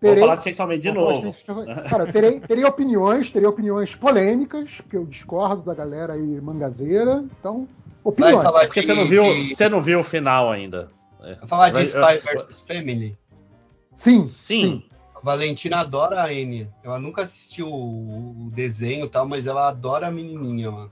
Vou 0.00 0.16
falar 0.16 0.36
de 0.36 0.44
Chainsaw 0.44 0.66
Man 0.66 0.78
de 0.80 0.90
novo. 0.92 1.30
de- 1.30 1.88
Cara, 1.88 2.12
terei, 2.12 2.40
terei 2.40 2.64
opiniões, 2.64 3.30
terei 3.30 3.46
opiniões 3.48 3.94
polêmicas, 3.94 4.72
porque 4.78 4.96
eu 4.96 5.04
discordo 5.06 5.62
da 5.62 5.74
galera 5.74 6.14
aí 6.14 6.40
mangazeira. 6.40 7.24
Então, 7.38 7.68
opiniões. 8.02 8.34
Vai 8.36 8.44
falar 8.44 8.62
É 8.62 8.66
porque 8.66 8.80
de- 8.80 8.86
você 8.86 8.94
não 8.94 9.04
viu, 9.06 9.24
você 9.24 9.68
não 9.68 9.82
viu 9.82 10.00
o 10.00 10.02
final 10.04 10.50
ainda. 10.50 10.88
É. 11.22 11.34
Vai 11.36 11.46
falar 11.48 11.66
de 11.70 11.74
Vai- 11.74 12.16
Spy 12.16 12.28
eu- 12.34 12.46
vs 12.48 12.60
Family. 12.62 13.16
Sim, 13.96 14.24
Sim. 14.24 14.82
A 15.14 15.20
Valentina 15.20 15.78
adora 15.80 16.20
a 16.20 16.24
Anya. 16.26 16.68
Ela 16.82 16.98
nunca 16.98 17.22
assistiu 17.22 17.68
o 17.68 18.50
desenho 18.52 19.06
e 19.06 19.08
tal, 19.08 19.24
mas 19.28 19.46
ela 19.46 19.68
adora 19.68 20.08
a 20.08 20.10
menininha 20.10 20.68
lá. 20.70 20.88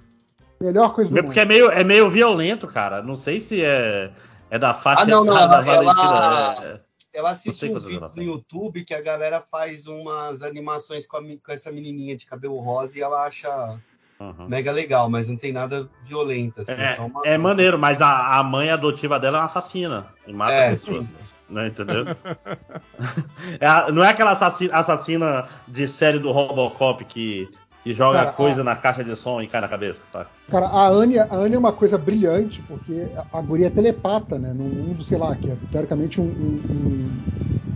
Melhor 0.62 0.94
coisa 0.94 1.10
do 1.10 1.16
mundo. 1.16 1.24
porque 1.24 1.40
é 1.40 1.44
meio, 1.44 1.70
é 1.70 1.82
meio 1.82 2.08
violento, 2.10 2.66
cara. 2.66 3.02
Não 3.02 3.16
sei 3.16 3.40
se 3.40 3.64
é, 3.64 4.10
é 4.50 4.58
da 4.58 4.74
faixa 4.74 5.02
Ah, 5.02 5.06
não, 5.06 5.24
não, 5.24 5.34
da 5.48 5.60
Valentina. 5.60 6.02
ela- 6.02 6.64
é- 6.64 6.80
Ela 7.12 7.30
assiste 7.30 7.66
quantas 7.66 7.84
vídeos 7.86 8.02
ela 8.02 8.12
no. 8.14 8.22
YouTube 8.22 8.84
que 8.84 8.94
a 8.94 9.00
galera 9.00 9.40
faz 9.40 9.86
umas 9.86 10.42
animações 10.42 11.06
com, 11.06 11.16
a 11.16 11.20
com 11.22 11.50
essa 11.52 11.72
menininha 11.72 12.14
de 12.16 12.24
cabelo 12.26 12.58
rosa 12.60 12.98
e 12.98 13.00
ela 13.02 13.24
acha 13.24 13.80
Uhum. 14.20 14.46
mega 14.48 14.70
legal, 14.70 15.08
mas 15.10 15.28
não 15.28 15.36
tem 15.36 15.50
nada 15.50 15.88
violento. 16.04 16.60
Assim, 16.60 16.72
É, 16.72 16.94
só 16.94 17.06
uma- 17.06 17.22
é 17.24 17.36
maneiro, 17.38 17.78
mas 17.78 18.00
a, 18.02 18.38
a 18.38 18.42
mãe 18.44 18.70
adotiva 18.70 19.18
dela 19.18 19.38
é 19.38 19.40
uma 19.40 19.46
assassina 19.46 20.06
e 20.26 20.32
mata 20.32 20.52
É, 20.52 20.70
pessoas. 20.72 21.10
sim. 21.10 21.16
Né, 21.48 21.66
entendeu? 21.66 22.04
É 23.60 23.90
não 23.90 24.04
é 24.04 24.10
aquela 24.10 24.30
assassina, 24.32 24.74
assassina 24.74 25.46
de 25.66 25.88
série 25.88 26.18
do 26.18 26.30
Robocop 26.30 27.04
que, 27.04 27.48
que 27.82 27.94
joga 27.94 28.18
Cara, 28.18 28.32
coisa 28.32 28.62
na 28.64 28.76
caixa 28.76 29.02
de 29.02 29.16
som 29.16 29.40
e 29.40 29.46
cai 29.46 29.60
na 29.60 29.68
cabeça, 29.68 30.02
sabe? 30.12 30.28
Cara, 30.50 30.66
a 30.66 30.88
Anya, 30.88 31.24
a 31.24 31.36
Anya 31.36 31.56
é 31.56 31.58
uma 31.58 31.72
coisa 31.72 31.96
brilhante, 31.96 32.62
porque 32.68 33.08
a, 33.16 33.38
a 33.38 33.42
guria 33.42 33.68
é 33.68 33.70
telepata, 33.70 34.38
né? 34.38 34.52
Num 34.52 34.68
mundo, 34.68 35.02
sei 35.02 35.16
lá, 35.18 35.34
que 35.34 35.50
é 35.50 35.56
teoricamente 35.70 36.20
um, 36.20 36.24
um- 36.24 36.60
um- 36.72 37.10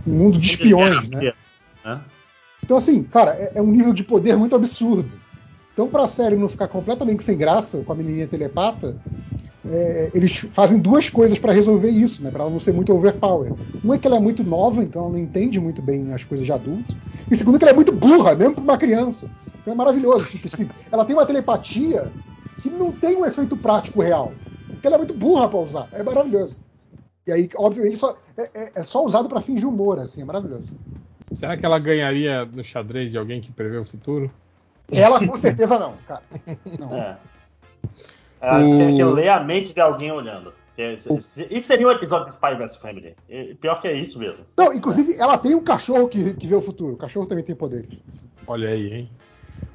um 0.07 0.13
mundo 0.17 0.37
de 0.37 0.49
espiões, 0.51 1.09
né? 1.09 1.31
Né? 1.83 2.01
Então, 2.63 2.77
assim, 2.77 3.03
cara, 3.03 3.31
é, 3.31 3.53
é 3.55 3.61
um 3.61 3.71
nível 3.71 3.93
de 3.93 4.03
poder 4.03 4.35
muito 4.35 4.55
absurdo. 4.55 5.11
Então, 5.73 5.87
pra 5.87 6.07
série 6.07 6.35
não 6.35 6.47
ficar 6.49 6.67
completamente 6.67 7.23
sem 7.23 7.37
graça 7.37 7.81
com 7.83 7.91
a 7.91 7.95
menininha 7.95 8.27
telepata, 8.27 8.95
é, 9.67 10.11
eles 10.13 10.37
fazem 10.51 10.77
duas 10.79 11.09
coisas 11.09 11.37
para 11.39 11.51
resolver 11.51 11.89
isso, 11.89 12.23
né? 12.23 12.29
Para 12.31 12.43
ela 12.43 12.51
não 12.51 12.59
ser 12.59 12.73
muito 12.73 12.93
overpower. 12.93 13.51
Uma 13.83 13.95
é 13.95 13.97
que 13.97 14.07
ela 14.07 14.17
é 14.17 14.19
muito 14.19 14.43
nova, 14.43 14.83
então 14.83 15.03
ela 15.03 15.11
não 15.11 15.19
entende 15.19 15.59
muito 15.59 15.81
bem 15.81 16.13
as 16.13 16.23
coisas 16.23 16.45
de 16.45 16.51
adulto. 16.53 16.95
E 17.29 17.35
segundo, 17.35 17.57
que 17.57 17.63
ela 17.65 17.71
é 17.71 17.75
muito 17.75 17.91
burra, 17.91 18.35
mesmo 18.35 18.53
para 18.55 18.63
uma 18.63 18.77
criança. 18.77 19.27
Então 19.65 19.73
é 19.73 19.77
maravilhoso. 19.77 20.29
Tipo, 20.29 20.47
assim, 20.53 20.69
ela 20.91 21.03
tem 21.03 21.15
uma 21.15 21.25
telepatia 21.25 22.13
que 22.59 22.69
não 22.69 22.91
tem 22.91 23.17
um 23.17 23.25
efeito 23.25 23.57
prático 23.57 23.99
real. 23.99 24.35
Porque 24.69 24.85
ela 24.85 24.95
é 24.97 24.99
muito 24.99 25.15
burra 25.15 25.49
para 25.49 25.57
usar. 25.57 25.89
É 25.91 26.03
maravilhoso. 26.03 26.59
E 27.25 27.31
aí, 27.31 27.49
obviamente, 27.57 27.97
só, 27.97 28.15
é, 28.37 28.43
é- 28.53 28.71
é 28.75 28.83
só 28.83 29.03
usado 29.03 29.27
para 29.27 29.41
fins 29.41 29.59
de 29.59 29.65
humor, 29.65 29.99
assim, 29.99 30.21
é 30.21 30.25
maravilhoso. 30.25 30.71
Será 31.33 31.57
que 31.57 31.65
ela 31.65 31.79
ganharia 31.79 32.45
no 32.45 32.63
xadrez 32.63 33.09
de 33.11 33.17
alguém 33.17 33.41
que 33.41 33.51
prevê 33.51 33.77
o 33.77 33.85
futuro? 33.85 34.31
Ela 34.91 35.25
com 35.25 35.35
certeza 35.35 35.79
não, 35.79 35.97
cara. 36.07 36.21
Não. 36.79 36.93
É. 36.93 37.17
É, 38.39 38.57
O- 38.57 38.77
que, 38.77 38.95
que 38.97 39.03
lê 39.03 39.27
a 39.27 39.43
mente 39.43 39.73
de 39.73 39.81
alguém 39.81 40.11
olhando. 40.11 40.53
Que 40.75 40.81
é- 40.83 40.93
Isso 40.93 41.67
seria 41.67 41.87
um 41.87 41.91
episódio 41.91 42.27
de 42.27 42.33
Spy 42.35 42.55
vs 42.55 42.75
Family. 42.75 43.15
Pior 43.59 43.81
que 43.81 43.87
é 43.87 43.93
isso 43.93 44.19
mesmo. 44.19 44.45
Não, 44.55 44.71
inclusive, 44.71 45.15
ela 45.17 45.37
tem 45.37 45.55
um 45.55 45.63
cachorro 45.63 46.07
que, 46.07 46.35
que 46.35 46.45
vê 46.45 46.53
o 46.55 46.61
futuro. 46.61 46.93
O 46.93 46.97
cachorro 46.97 47.25
também 47.25 47.43
tem 47.43 47.55
poderes. 47.55 47.89
Olha 48.45 48.69
aí, 48.69 48.93
hein? 48.93 49.09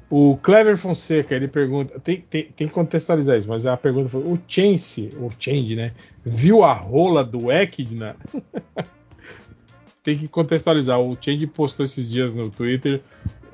O 0.09 0.35
Clever 0.43 0.75
Fonseca, 0.75 1.33
ele 1.33 1.47
pergunta, 1.47 1.97
tem, 2.01 2.21
tem, 2.29 2.43
tem 2.53 2.67
que 2.67 2.73
contextualizar 2.73 3.37
isso, 3.37 3.47
mas 3.47 3.65
a 3.65 3.77
pergunta 3.77 4.09
foi, 4.09 4.21
o 4.21 4.37
Chance, 4.45 5.09
o 5.17 5.29
Change, 5.39 5.73
né, 5.73 5.93
viu 6.25 6.65
a 6.65 6.73
rola 6.73 7.23
do 7.23 7.49
Equidna? 7.49 8.17
tem 10.03 10.17
que 10.17 10.27
contextualizar, 10.27 10.99
o 10.99 11.17
Change 11.19 11.47
postou 11.47 11.85
esses 11.85 12.09
dias 12.09 12.33
no 12.33 12.49
Twitter 12.49 13.01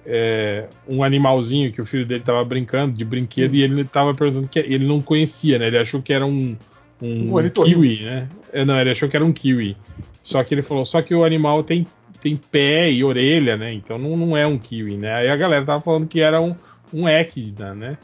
é, 0.04 0.68
um 0.88 1.04
animalzinho 1.04 1.72
que 1.72 1.80
o 1.80 1.86
filho 1.86 2.08
dele 2.08 2.22
tava 2.22 2.44
brincando, 2.44 2.96
de 2.96 3.06
brinquedo, 3.06 3.54
e 3.54 3.62
ele 3.62 3.84
tava 3.84 4.16
perguntando 4.16 4.48
que 4.48 4.58
ele 4.58 4.88
não 4.88 5.00
conhecia, 5.00 5.60
né, 5.60 5.68
ele 5.68 5.78
achou 5.78 6.02
que 6.02 6.12
era 6.12 6.26
um, 6.26 6.58
um 7.00 7.36
Um 7.36 7.50
kiwi, 7.50 8.04
né, 8.04 8.28
É, 8.52 8.66
não, 8.66 8.80
ele 8.80 8.90
achou 8.90 9.08
que 9.08 9.16
era 9.16 9.24
um 9.24 9.32
kiwi, 9.32 9.78
só 10.24 10.44
que 10.44 10.56
ele 10.56 10.64
falou, 10.64 10.86
só 10.86 11.04
que 11.04 11.14
o 11.14 11.24
animal 11.24 11.64
tem 11.64 11.86
tem 12.22 12.36
pé 12.36 12.92
e 12.92 13.04
orelha, 13.04 13.56
né? 13.58 13.74
Então 13.74 13.98
não, 13.98 14.16
não 14.18 14.38
é 14.38 14.46
um 14.46 14.58
kiwi, 14.58 14.98
né? 14.98 15.14
Aí 15.14 15.30
a 15.30 15.36
galera 15.36 15.66
tava 15.66 15.82
falando 15.84 16.08
que 16.08 16.20
era 16.20 16.42
um, 16.42 16.56
um 16.94 17.08
equidna, 17.08 17.74
né? 17.74 17.98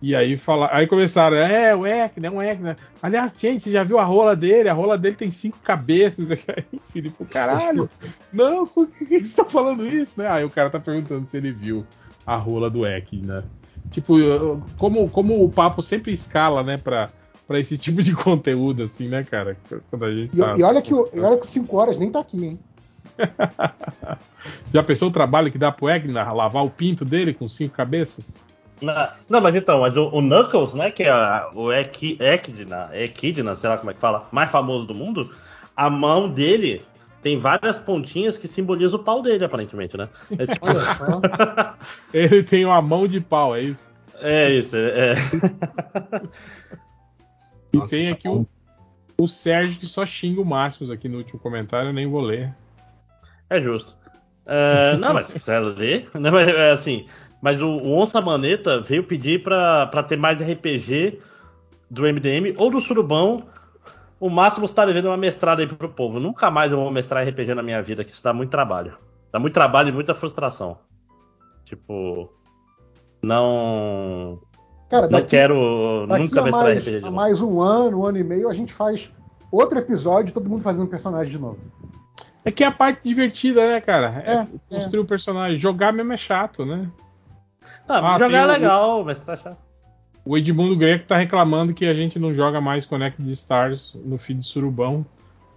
E 0.00 0.14
aí 0.14 0.36
fala, 0.36 0.68
aí 0.72 0.86
começaram, 0.86 1.36
é, 1.38 1.74
o 1.74 1.86
equidna, 1.86 2.28
é 2.28 2.30
um 2.30 2.42
equidna. 2.42 2.76
Aliás, 3.02 3.32
gente, 3.36 3.64
você 3.64 3.70
já 3.70 3.82
viu 3.82 3.98
a 3.98 4.04
rola 4.04 4.36
dele? 4.36 4.68
A 4.68 4.72
rola 4.74 4.96
dele 4.98 5.16
tem 5.16 5.30
cinco 5.30 5.58
cabeças. 5.62 6.30
Aí, 6.30 6.80
Filipe, 6.92 7.24
caralho, 7.24 7.88
não, 8.32 8.66
por 8.66 8.86
que, 8.88 9.20
você 9.20 9.34
tá 9.36 9.44
falando 9.44 9.86
isso, 9.86 10.12
né? 10.20 10.28
Aí 10.28 10.44
o 10.44 10.50
cara 10.50 10.68
tá 10.70 10.78
perguntando 10.78 11.26
se 11.28 11.36
ele 11.36 11.50
viu 11.50 11.84
a 12.26 12.36
rola 12.36 12.68
do 12.70 12.86
equidna. 12.86 13.44
Tipo, 13.90 14.18
eu- 14.18 14.62
como, 14.76 15.08
como 15.08 15.42
o 15.42 15.48
papo 15.48 15.80
sempre 15.80 16.12
escala, 16.12 16.62
né, 16.62 16.76
pra, 16.76 17.08
pra 17.48 17.58
esse 17.58 17.78
tipo 17.78 18.02
de 18.02 18.12
conteúdo, 18.14 18.82
assim, 18.84 19.08
né, 19.08 19.24
cara? 19.24 19.56
Quando 19.90 20.04
a 20.04 20.12
gente 20.14 20.30
E, 20.36 20.38
tá- 20.38 20.54
e 20.58 20.62
olha 20.62 20.82
que 20.82 20.92
o- 20.92 21.08
olha 21.16 21.38
que 21.38 21.46
5 21.48 21.76
horas 21.76 21.96
nem 21.96 22.10
tá 22.10 22.20
aqui, 22.20 22.44
hein? 22.44 22.58
Já 24.72 24.82
pensou 24.82 25.08
o 25.08 25.12
trabalho 25.12 25.50
que 25.50 25.58
dá 25.58 25.72
pro 25.72 25.88
Egnar 25.88 26.34
lavar 26.34 26.64
o 26.64 26.70
pinto 26.70 27.04
dele 27.04 27.32
com 27.34 27.48
cinco 27.48 27.74
cabeças? 27.74 28.36
Na- 28.80 29.14
Não, 29.28 29.40
mas 29.40 29.54
então, 29.54 29.80
mas 29.80 29.96
o, 29.96 30.04
o 30.08 30.20
Knuckles, 30.20 30.74
né, 30.74 30.90
que 30.90 31.02
é 31.04 31.10
a- 31.10 31.50
o 31.54 31.72
Equi- 31.72 32.18
Equidna, 32.20 32.90
Equidna, 32.92 33.56
sei 33.56 33.70
lá 33.70 33.78
como 33.78 33.90
é 33.90 33.94
que 33.94 34.00
fala, 34.00 34.26
mais 34.30 34.50
famoso 34.50 34.86
do 34.86 34.94
mundo, 34.94 35.30
a 35.74 35.88
mão 35.88 36.28
dele 36.28 36.82
tem 37.22 37.38
várias 37.38 37.78
pontinhas 37.78 38.36
que 38.38 38.46
simbolizam 38.46 39.00
o 39.00 39.02
pau 39.02 39.20
dele, 39.22 39.44
aparentemente, 39.44 39.96
né? 39.96 40.08
É, 40.38 40.46
tipo-. 40.46 40.66
Ele 42.12 42.42
tem 42.42 42.64
uma 42.64 42.80
mão 42.82 43.08
de 43.08 43.20
pau, 43.20 43.56
é 43.56 43.62
isso? 43.62 43.86
é 44.20 44.50
isso, 44.50 44.76
é. 44.76 45.14
E 47.72 47.78
Nossa, 47.78 47.90
tem 47.96 48.10
aqui 48.10 48.28
o, 48.28 48.46
o 49.20 49.26
Sérgio 49.26 49.78
que 49.78 49.86
só 49.86 50.06
xinga 50.06 50.40
o 50.40 50.44
Máximos 50.44 50.90
aqui 50.90 51.08
no 51.08 51.18
último 51.18 51.38
comentário, 51.40 51.88
eu 51.90 51.92
nem 51.94 52.06
vou 52.06 52.20
ler. 52.20 52.54
É 53.48 53.60
justo. 53.60 53.94
É, 54.46 54.96
não, 54.96 55.12
mas 55.12 55.26
se 55.26 55.32
quiser 55.32 55.58
ler. 55.60 56.08
Não, 56.14 56.30
mas, 56.30 56.48
é 56.48 56.70
assim, 56.70 57.06
mas 57.42 57.60
o, 57.60 57.66
o 57.66 57.98
Onça 57.98 58.20
Maneta 58.20 58.80
veio 58.80 59.02
pedir 59.02 59.42
pra, 59.42 59.86
pra 59.88 60.04
ter 60.04 60.16
mais 60.16 60.40
RPG 60.40 61.18
do 61.90 62.02
MDM 62.02 62.54
ou 62.56 62.70
do 62.70 62.80
Surubão. 62.80 63.38
O 64.18 64.30
Máximo 64.30 64.64
está 64.64 64.86
devendo 64.86 65.06
uma 65.06 65.16
mestrada 65.16 65.60
aí 65.62 65.66
pro 65.66 65.88
povo. 65.88 66.18
Nunca 66.20 66.50
mais 66.50 66.72
eu 66.72 66.78
vou 66.78 66.90
mestrar 66.90 67.26
RPG 67.26 67.54
na 67.54 67.62
minha 67.62 67.82
vida, 67.82 68.04
que 68.04 68.12
isso 68.12 68.22
dá 68.22 68.32
muito 68.32 68.50
trabalho. 68.50 68.96
Dá 69.32 69.38
muito 69.38 69.52
trabalho 69.52 69.88
e 69.88 69.92
muita 69.92 70.14
frustração. 70.14 70.78
Tipo. 71.64 72.32
Não. 73.22 74.40
Cara, 74.88 75.02
Não 75.02 75.18
daqui, 75.18 75.30
quero 75.30 76.06
daqui 76.08 76.22
nunca 76.22 76.42
mestrar 76.42 76.64
mais, 76.64 76.78
RPG 76.78 76.96
de 76.96 77.00
novo. 77.00 77.16
mais 77.16 77.40
um 77.40 77.60
ano, 77.60 78.00
um 78.00 78.06
ano 78.06 78.18
e 78.18 78.24
meio, 78.24 78.48
a 78.48 78.54
gente 78.54 78.72
faz 78.72 79.10
outro 79.50 79.78
episódio, 79.78 80.32
todo 80.32 80.48
mundo 80.48 80.62
fazendo 80.62 80.86
personagem 80.86 81.32
de 81.32 81.38
novo. 81.38 81.58
É 82.46 82.50
que 82.52 82.62
é 82.64 82.66
a 82.68 82.72
parte 82.72 83.00
divertida, 83.04 83.66
né, 83.68 83.80
cara? 83.80 84.22
É, 84.24 84.32
É, 84.34 84.46
construir 84.70 85.00
o 85.00 85.04
personagem. 85.04 85.58
Jogar 85.58 85.92
mesmo 85.92 86.12
é 86.12 86.16
chato, 86.16 86.64
né? 86.64 86.88
Ah, 87.88 88.14
Ah, 88.14 88.18
jogar 88.18 88.38
é 88.38 88.44
o- 88.46 88.48
legal, 88.48 89.04
mestrar 89.04 89.36
é 89.36 89.40
chato. 89.42 89.58
O 90.24 90.36
Edmundo 90.38 90.76
Greco 90.76 91.06
tá 91.06 91.16
reclamando 91.16 91.74
que 91.74 91.84
a 91.86 91.94
gente 91.94 92.18
não 92.18 92.32
joga 92.34 92.60
mais 92.60 92.86
Connected 92.86 93.30
Stars 93.32 93.96
no 94.04 94.16
feed 94.16 94.42
Surubão. 94.44 95.04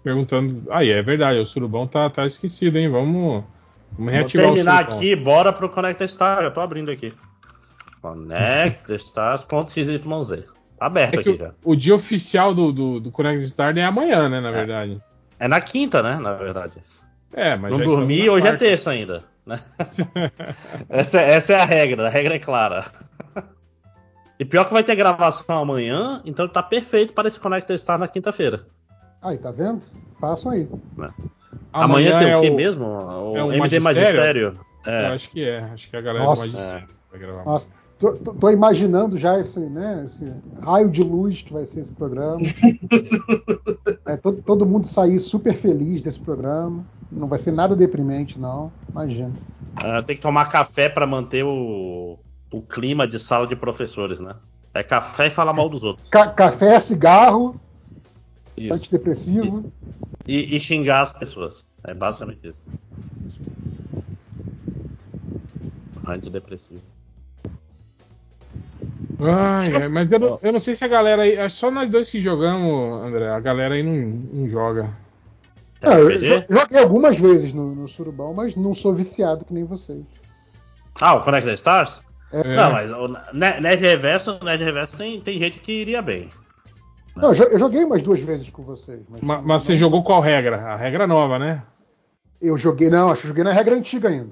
Perguntando. 0.03 0.63
Aí, 0.71 0.89
é 0.89 1.01
verdade, 1.01 1.39
o 1.39 1.45
Surubão 1.45 1.87
tá, 1.87 2.09
tá 2.09 2.25
esquecido, 2.25 2.77
hein? 2.77 2.89
Vamos, 2.89 3.13
vamos 3.13 3.43
Vou 3.97 4.07
reativar 4.09 4.47
o 4.47 4.53
terminar 4.55 4.77
Surubão. 4.79 4.97
aqui, 4.97 5.15
bora 5.15 5.53
pro 5.53 5.69
Connect 5.69 6.07
Star. 6.07 6.43
Eu 6.43 6.51
tô 6.53 6.59
abrindo 6.61 6.89
aqui. 6.91 7.13
ConnectStars.xyz. 8.01 10.45
Tá 10.77 10.85
aberto 10.85 11.17
É 11.17 11.19
aqui 11.19 11.37
já. 11.37 11.49
o, 11.63 11.71
o 11.71 11.75
dia 11.75 11.93
oficial 11.95 12.53
do, 12.55 12.71
do, 12.71 12.99
do 12.99 13.11
Connected 13.11 13.45
Stars 13.47 13.75
é 13.77 13.83
amanhã, 13.83 14.29
né? 14.29 14.39
Na 14.39 14.51
verdade. 14.51 15.01
É 15.39 15.47
na 15.47 15.61
quinta, 15.61 16.01
né? 16.03 16.17
Na 16.17 16.33
verdade. 16.33 16.75
É, 17.33 17.55
mas 17.55 17.71
Não 17.71 17.79
dormi, 17.85 18.25
na 18.25 18.31
hoje 18.33 18.45
é 18.47 18.49
quarta. 18.49 18.65
terça 18.65 18.91
ainda. 18.91 19.23
né? 19.45 19.59
essa, 20.89 21.21
essa 21.21 21.53
é 21.53 21.55
a 21.61 21.65
regra, 21.65 22.07
a 22.07 22.09
regra 22.09 22.35
é 22.35 22.39
clara. 22.39 22.85
E 24.39 24.45
pior 24.45 24.65
que 24.65 24.73
vai 24.73 24.83
ter 24.83 24.95
gravação 24.95 25.59
amanhã, 25.61 26.21
então 26.25 26.47
tá 26.47 26.63
perfeito 26.63 27.13
para 27.13 27.27
esse 27.27 27.39
Connect 27.39 27.77
Star 27.77 27.97
na 27.99 28.07
quinta-feira. 28.07 28.65
Aí, 29.21 29.37
tá 29.37 29.51
vendo? 29.51 29.83
Façam 30.19 30.51
aí. 30.53 30.67
Amanhã, 31.73 32.19
tem 32.19 32.29
é 32.29 32.37
o 32.37 32.41
quê 32.41 32.49
mesmo? 32.49 32.85
O, 32.85 33.37
é 33.37 33.43
o 33.43 33.51
MD 33.53 33.79
Magistério? 33.79 33.83
Magistério? 33.83 34.59
Eu 34.85 34.93
É. 34.93 35.07
acho 35.13 35.29
que 35.29 35.43
é. 35.43 35.59
Acho 35.59 35.89
que 35.89 35.97
a 35.97 36.01
galera 36.01 36.23
Nossa. 36.25 36.41
do 36.41 36.47
Magistério 36.47 36.87
É. 36.87 37.11
vai 37.11 37.19
gravar. 37.19 37.43
Nossa, 37.45 37.69
tô, 37.99 38.33
tô- 38.33 38.49
imaginando 38.49 39.17
já 39.17 39.37
esse, 39.39 39.59
né, 39.59 40.05
esse 40.05 40.25
raio 40.61 40.89
de 40.89 41.03
luz 41.03 41.41
que 41.41 41.53
vai 41.53 41.65
ser 41.65 41.81
esse 41.81 41.91
programa. 41.91 42.39
É, 44.07 44.17
todo, 44.17 44.41
todo 44.41 44.65
mundo 44.65 44.87
sair 44.87 45.19
super 45.19 45.55
feliz 45.55 46.01
desse 46.01 46.19
programa. 46.19 46.83
Não 47.11 47.27
vai 47.27 47.37
ser 47.37 47.51
nada 47.51 47.75
deprimente, 47.75 48.39
não. 48.39 48.73
Imagina. 48.91 49.33
Ah, 49.75 50.01
tem 50.01 50.15
que 50.15 50.21
tomar 50.21 50.49
café 50.49 50.89
para 50.89 51.05
manter 51.05 51.43
o, 51.43 52.17
o 52.51 52.61
clima 52.61 53.07
de 53.07 53.19
sala 53.19 53.45
de 53.45 53.55
professores, 53.55 54.19
né? 54.19 54.35
É 54.73 54.83
café 54.83 55.27
e 55.27 55.31
falar 55.31 55.53
mal 55.53 55.69
dos 55.69 55.83
outros. 55.83 56.09
Ca- 56.09 56.31
café, 56.31 56.79
cigarro, 56.79 57.55
Isso. 58.57 58.73
antidepressivo. 58.75 59.71
E, 60.27 60.55
e 60.55 60.59
xingar 60.59 61.01
as 61.01 61.13
pessoas. 61.13 61.65
É 61.83 61.93
basicamente 61.93 62.47
isso. 62.47 62.67
Antidepressivo. 66.05 66.98
Ai, 69.21 69.75
ai, 69.83 69.87
mas 69.89 70.11
eu 70.11 70.19
não, 70.19 70.39
eu 70.41 70.51
não 70.53 70.59
sei 70.59 70.75
se 70.75 70.83
a 70.85 70.87
galera 70.87 71.23
aí. 71.23 71.33
é 71.35 71.49
Só 71.49 71.69
nós 71.69 71.89
dois 71.89 72.09
que 72.09 72.19
jogamos, 72.21 73.03
André. 73.05 73.27
A 73.29 73.39
galera 73.39 73.75
aí 73.75 73.83
não, 73.83 73.93
não 74.33 74.49
joga. 74.49 74.89
Ah, 75.81 75.95
eu 75.99 76.43
joguei 76.49 76.79
algumas 76.79 77.17
vezes 77.17 77.53
no, 77.53 77.73
no 77.73 77.87
Surubão, 77.87 78.33
mas 78.33 78.55
não 78.55 78.73
sou 78.73 78.93
viciado 78.93 79.45
que 79.45 79.53
nem 79.53 79.63
vocês. 79.65 80.03
Ah, 80.99 81.15
o 81.15 81.23
Connect 81.23 81.49
Stars? 81.53 82.01
É. 82.31 82.55
Não, 82.55 82.71
mas 82.71 82.91
o 82.91 83.07
Ne- 83.33 83.59
Nerd 83.59 83.81
Reverso, 83.81 84.37
o 84.41 84.45
Nerd 84.45 84.63
Reverso 84.63 84.97
tem, 84.97 85.19
tem 85.21 85.39
gente 85.39 85.59
que 85.59 85.71
iria 85.71 86.01
bem. 86.01 86.29
Não, 87.15 87.29
eu 87.29 87.33
jo- 87.35 87.43
eu 87.43 87.59
joguei 87.59 87.83
umas 87.83 88.01
duas 88.01 88.19
vezes 88.19 88.49
com 88.49 88.63
vocês. 88.63 88.99
Mas, 89.09 89.21
Ma- 89.21 89.41
Mas, 89.41 89.63
você 89.63 89.75
jogou 89.75 90.03
qual 90.03 90.21
regra? 90.21 90.57
A 90.57 90.75
regra 90.75 91.07
nova, 91.07 91.39
né? 91.39 91.63
Eu 92.41 92.57
joguei, 92.57 92.89
não, 92.89 93.09
acho 93.09 93.21
que 93.21 93.27
eu 93.27 93.29
joguei 93.29 93.43
na 93.43 93.51
regra 93.51 93.75
antiga 93.75 94.09
ainda. 94.09 94.31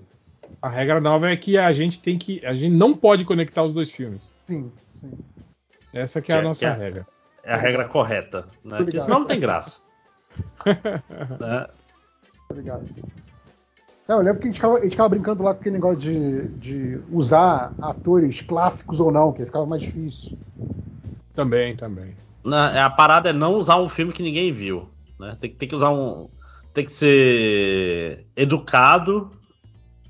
A 0.61 0.69
regra 0.69 0.99
nova 0.99 1.29
é 1.29 1.35
que 1.37 1.57
a 1.57 1.71
gente 1.73 1.99
tem 2.01 2.17
que. 2.17 2.43
A 2.45 2.53
gente 2.53 2.73
não 2.75 2.93
pode 2.93 3.23
conectar 3.25 3.63
os 3.63 3.73
dois 3.73 3.89
filmes. 3.91 4.33
Sim, 4.47 4.71
sim. 4.99 5.11
Essa 5.93 6.21
que 6.21 6.31
é 6.31 6.35
a 6.35 6.37
Que 6.39 6.43
é- 6.45 6.47
nossa 6.47 6.65
é- 6.65 6.73
regra. 6.73 7.07
É 7.43 7.53
a 7.53 7.57
regra 7.57 7.87
correta. 7.87 8.47
Né? 8.63 8.77
Porque 8.77 8.99
senão 8.99 9.19
não 9.19 9.27
tem 9.27 9.39
graça. 9.39 9.79
Né? 11.39 11.67
Obrigado. 12.49 12.83
É, 14.07 14.13
eu 14.13 14.19
lembro 14.19 14.39
que 14.39 14.47
a 14.47 14.47
gente, 14.47 14.55
ficava, 14.55 14.77
a 14.77 14.81
gente 14.81 14.91
ficava 14.91 15.09
brincando 15.09 15.43
lá 15.43 15.53
com 15.53 15.59
aquele 15.59 15.75
negócio 15.75 15.99
de, 15.99 16.47
de 16.59 16.99
usar 17.11 17.75
atores 17.81 18.41
clássicos 18.41 18.99
ou 18.99 19.11
não, 19.11 19.33
que 19.33 19.45
ficava 19.45 19.65
mais 19.65 19.81
difícil. 19.81 20.31
Também, 21.35 21.75
também. 21.75 22.15
Na- 22.43 22.85
a 22.85 22.89
parada 22.89 23.29
é 23.29 23.33
não 23.33 23.55
usar 23.55 23.77
um 23.77 23.89
filme 23.89 24.13
que 24.13 24.23
ninguém 24.23 24.51
viu. 24.51 24.89
Né? 25.19 25.35
Tem, 25.39 25.49
tem 25.53 25.67
que 25.67 25.75
usar 25.75 25.89
um. 25.91 26.29
Tem 26.73 26.85
que 26.85 26.91
ser 26.93 28.25
educado 28.35 29.31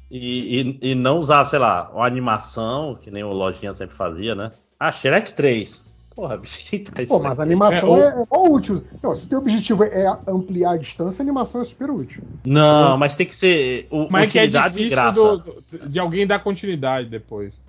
e, 0.10 0.61
e- 0.82 0.92
e 0.92 0.95
não 0.95 1.19
usar, 1.19 1.45
sei 1.45 1.60
lá, 1.60 1.90
uma 1.92 2.06
animação, 2.06 2.95
que 2.95 3.11
nem 3.11 3.24
o 3.24 3.32
Lojinha 3.34 3.74
sempre 3.74 3.95
fazia, 3.95 4.36
né? 4.36 4.52
Ah, 4.80 4.92
Shrek 4.92 5.34
3. 5.34 5.84
Porra, 6.16 6.38
bicho, 6.38 6.60
quem 6.69 6.84
tá 6.84 6.92
Pô, 7.08 7.19
mas 7.19 7.40
a 7.40 7.44
animação 7.44 7.95
é, 7.98 8.08
é, 8.08 8.22
é 8.22 8.40
útil. 8.50 8.84
Não, 9.03 9.14
se 9.14 9.26
o 9.26 9.30
teu 9.30 9.40
objetivo 9.40 9.84
é 9.84 10.08
ampliar 10.27 10.72
a 10.72 10.77
distância, 10.77 11.22
a 11.22 11.24
animação 11.24 11.61
é 11.61 11.66
super 11.66 11.92
útil. 11.92 12.24
Não, 12.45 12.98
mas 12.98 13.16
tem 13.16 13.27
que 13.27 13.36
ser 13.36 13.88
o, 13.92 14.08
Mas 14.10 14.24
é 14.24 14.32
que 14.32 14.40
é 14.40 14.48
utilidade 14.48 14.80
e 14.80 14.80
difícil 14.80 14.90
graça. 14.90 15.38
do- 15.38 15.64
do- 15.72 15.90
de 15.90 16.00
alguém 16.00 16.26
dar 16.26 16.40
continuidade 16.40 17.10
depois. 17.10 17.61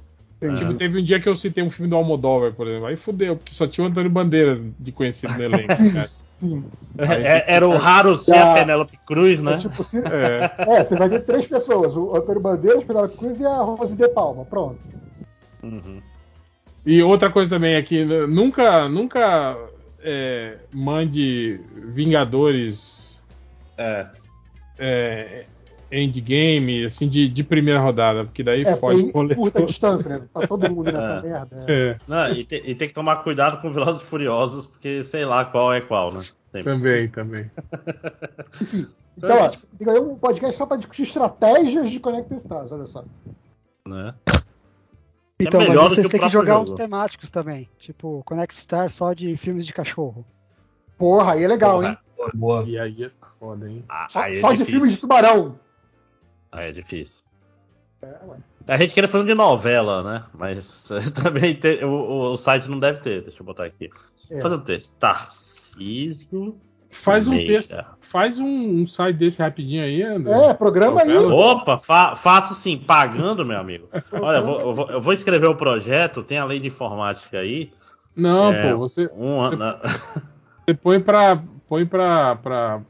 Tipo, 0.56 0.72
teve 0.74 1.00
um 1.00 1.04
dia 1.04 1.20
que 1.20 1.28
eu 1.28 1.34
citei 1.34 1.64
um 1.64 1.70
filme 1.70 1.90
do 1.90 1.96
Almodóvar, 1.96 2.54
por 2.54 2.66
exemplo. 2.68 2.86
Aí 2.86 2.96
fudeu, 2.96 3.36
porque 3.36 3.52
só 3.52 3.66
tinha 3.66 3.84
o 3.84 3.90
Antônio 3.90 4.08
Bandeiras 4.08 4.60
de 4.78 4.92
conhecido 4.92 5.34
no 5.34 5.42
elenco. 5.42 5.74
cara. 5.92 6.10
Sim. 6.38 6.64
Aí, 6.98 7.24
É- 7.24 7.40
tipo, 7.40 7.50
era 7.50 7.68
o 7.68 7.76
raro 7.76 8.16
ser 8.16 8.34
Ah. 8.36 8.52
a 8.52 8.54
Penélope 8.54 8.96
Cruz, 9.06 9.40
né? 9.40 9.54
É, 9.54 9.58
tipo, 9.58 9.82
se- 9.84 9.98
É. 10.06 10.54
é, 10.78 10.84
você 10.84 10.96
vai 10.96 11.08
ter 11.08 11.20
três 11.24 11.46
pessoas: 11.46 11.96
o 11.96 12.14
Antônio 12.14 12.40
Bandeiras, 12.40 12.84
Penélope 12.84 13.16
Cruz 13.16 13.40
e 13.40 13.44
a 13.46 13.56
Rose 13.58 13.96
de 13.96 14.08
Palma. 14.08 14.44
Pronto. 14.44 14.78
Uhum. 15.62 16.00
E 16.86 17.02
outra 17.02 17.30
coisa 17.30 17.50
também 17.50 17.74
é 17.74 17.82
que 17.82 18.04
nunca, 18.04 18.88
nunca 18.88 19.56
é, 20.00 20.58
mande 20.72 21.60
Vingadores 21.74 23.20
É. 23.76 24.06
é, 24.78 25.44
Endgame, 25.90 26.84
assim, 26.84 27.08
de, 27.08 27.28
de 27.28 27.42
primeira 27.42 27.80
rodada, 27.80 28.24
porque 28.24 28.42
daí 28.42 28.62
É, 28.62 28.72
rolê 28.72 29.34
curta 29.34 29.64
distância, 29.64 30.08
né? 30.08 30.22
Tá 30.32 30.46
todo 30.46 30.70
mundo 30.70 30.92
nessa 30.92 31.20
É. 31.26 31.28
merda. 31.30 31.64
é. 31.66 31.72
É, 31.90 31.98
Não, 32.06 32.32
e, 32.32 32.44
te- 32.44 32.62
e 32.64 32.74
tem 32.74 32.88
que 32.88 32.94
tomar 32.94 33.16
cuidado 33.22 33.60
com 33.62 33.72
Velozes 33.72 34.02
e 34.02 34.04
Furiosos, 34.04 34.66
porque 34.66 35.02
sei 35.04 35.24
lá 35.24 35.44
qual 35.44 35.72
é 35.72 35.80
qual, 35.80 36.10
né? 36.12 36.18
Sempre. 36.52 36.62
também, 36.64 37.08
também. 37.08 37.50
Então, 39.20 39.36
ó, 39.36 39.48
tem 39.76 39.90
aí 39.90 39.98
um 39.98 40.14
podcast 40.16 40.56
só 40.56 40.64
pra 40.64 40.76
discutir 40.76 41.02
estratégias 41.02 41.90
de 41.90 41.98
Connect 41.98 42.32
Stars, 42.36 42.70
olha 42.70 42.86
só. 42.86 43.04
Né? 43.84 44.14
Então, 45.40 45.58
melhor 45.60 45.84
mas 45.86 45.94
vocês 45.94 46.08
têm 46.08 46.20
que 46.20 46.28
jogar 46.28 46.54
jogo. 46.54 46.64
uns 46.66 46.72
temáticos 46.74 47.28
também. 47.28 47.68
Tipo, 47.80 48.22
Connect 48.24 48.54
Star 48.54 48.88
só 48.88 49.12
de 49.12 49.36
filmes 49.36 49.66
de 49.66 49.72
cachorro. 49.72 50.24
Porra, 50.96 51.32
aí 51.32 51.42
é 51.42 51.48
legal, 51.48 51.80
Porra. 51.80 51.88
hein? 51.88 51.98
Boa. 52.34 52.62
E 52.64 52.78
aí 52.78 53.02
é 53.04 53.10
foda, 53.40 53.68
hein? 53.68 53.84
Ah, 53.88 54.06
Só, 54.08 54.22
é 54.22 54.34
só 54.34 54.52
de 54.52 54.64
filmes 54.64 54.92
de 54.92 54.98
tubarão. 55.00 55.58
Aí 56.52 56.68
é 56.68 56.72
difícil. 56.72 57.24
É, 58.02 58.06
ué. 58.26 58.36
A 58.68 58.76
gente 58.78 58.94
queria 58.94 59.08
fazer 59.08 59.24
um 59.24 59.26
de 59.26 59.34
novela, 59.34 60.02
né? 60.02 60.24
Mas 60.34 60.88
também 61.22 61.54
tem- 61.54 61.82
o, 61.84 62.32
o 62.32 62.36
site 62.36 62.68
não 62.68 62.78
deve 62.78 63.00
ter. 63.00 63.22
Deixa 63.22 63.40
eu 63.40 63.46
botar 63.46 63.64
aqui. 63.64 63.90
É. 64.30 64.40
Fazer 64.40 64.54
um 64.56 64.60
texto. 64.60 64.92
Tarcísio. 64.98 66.56
Faz 66.90 67.28
um 67.28 67.36
texto, 67.36 67.76
faz 68.00 68.38
um, 68.40 68.46
um 68.80 68.86
site 68.86 69.16
desse 69.18 69.42
rapidinho 69.42 69.82
aí, 69.84 70.02
André. 70.02 70.32
É, 70.32 70.54
programa 70.54 71.02
aí. 71.02 71.14
Opa, 71.18 71.76
fa- 71.76 72.16
faço 72.16 72.54
sim, 72.54 72.78
pagando, 72.78 73.44
meu 73.44 73.58
amigo. 73.58 73.88
Olha, 74.10 74.38
eu 74.38 74.44
vou, 74.46 74.60
eu 74.60 74.72
vou- 74.72 74.90
eu 74.92 75.00
vou 75.00 75.12
escrever 75.12 75.46
o 75.48 75.54
projeto, 75.54 76.22
tem 76.22 76.38
a 76.38 76.46
lei 76.46 76.58
de 76.58 76.68
informática 76.68 77.40
aí. 77.40 77.70
Não, 78.16 78.52
É, 78.54 78.72
pô, 78.72 78.78
você, 78.78 79.04
Um 79.14 79.36
Você- 79.38 79.54
ano. 79.56 79.78
você 80.64 80.74
põe 80.74 80.98
pra, 80.98 81.42
põe 81.68 81.84
pra, 81.84 82.36
pra, 82.36 82.80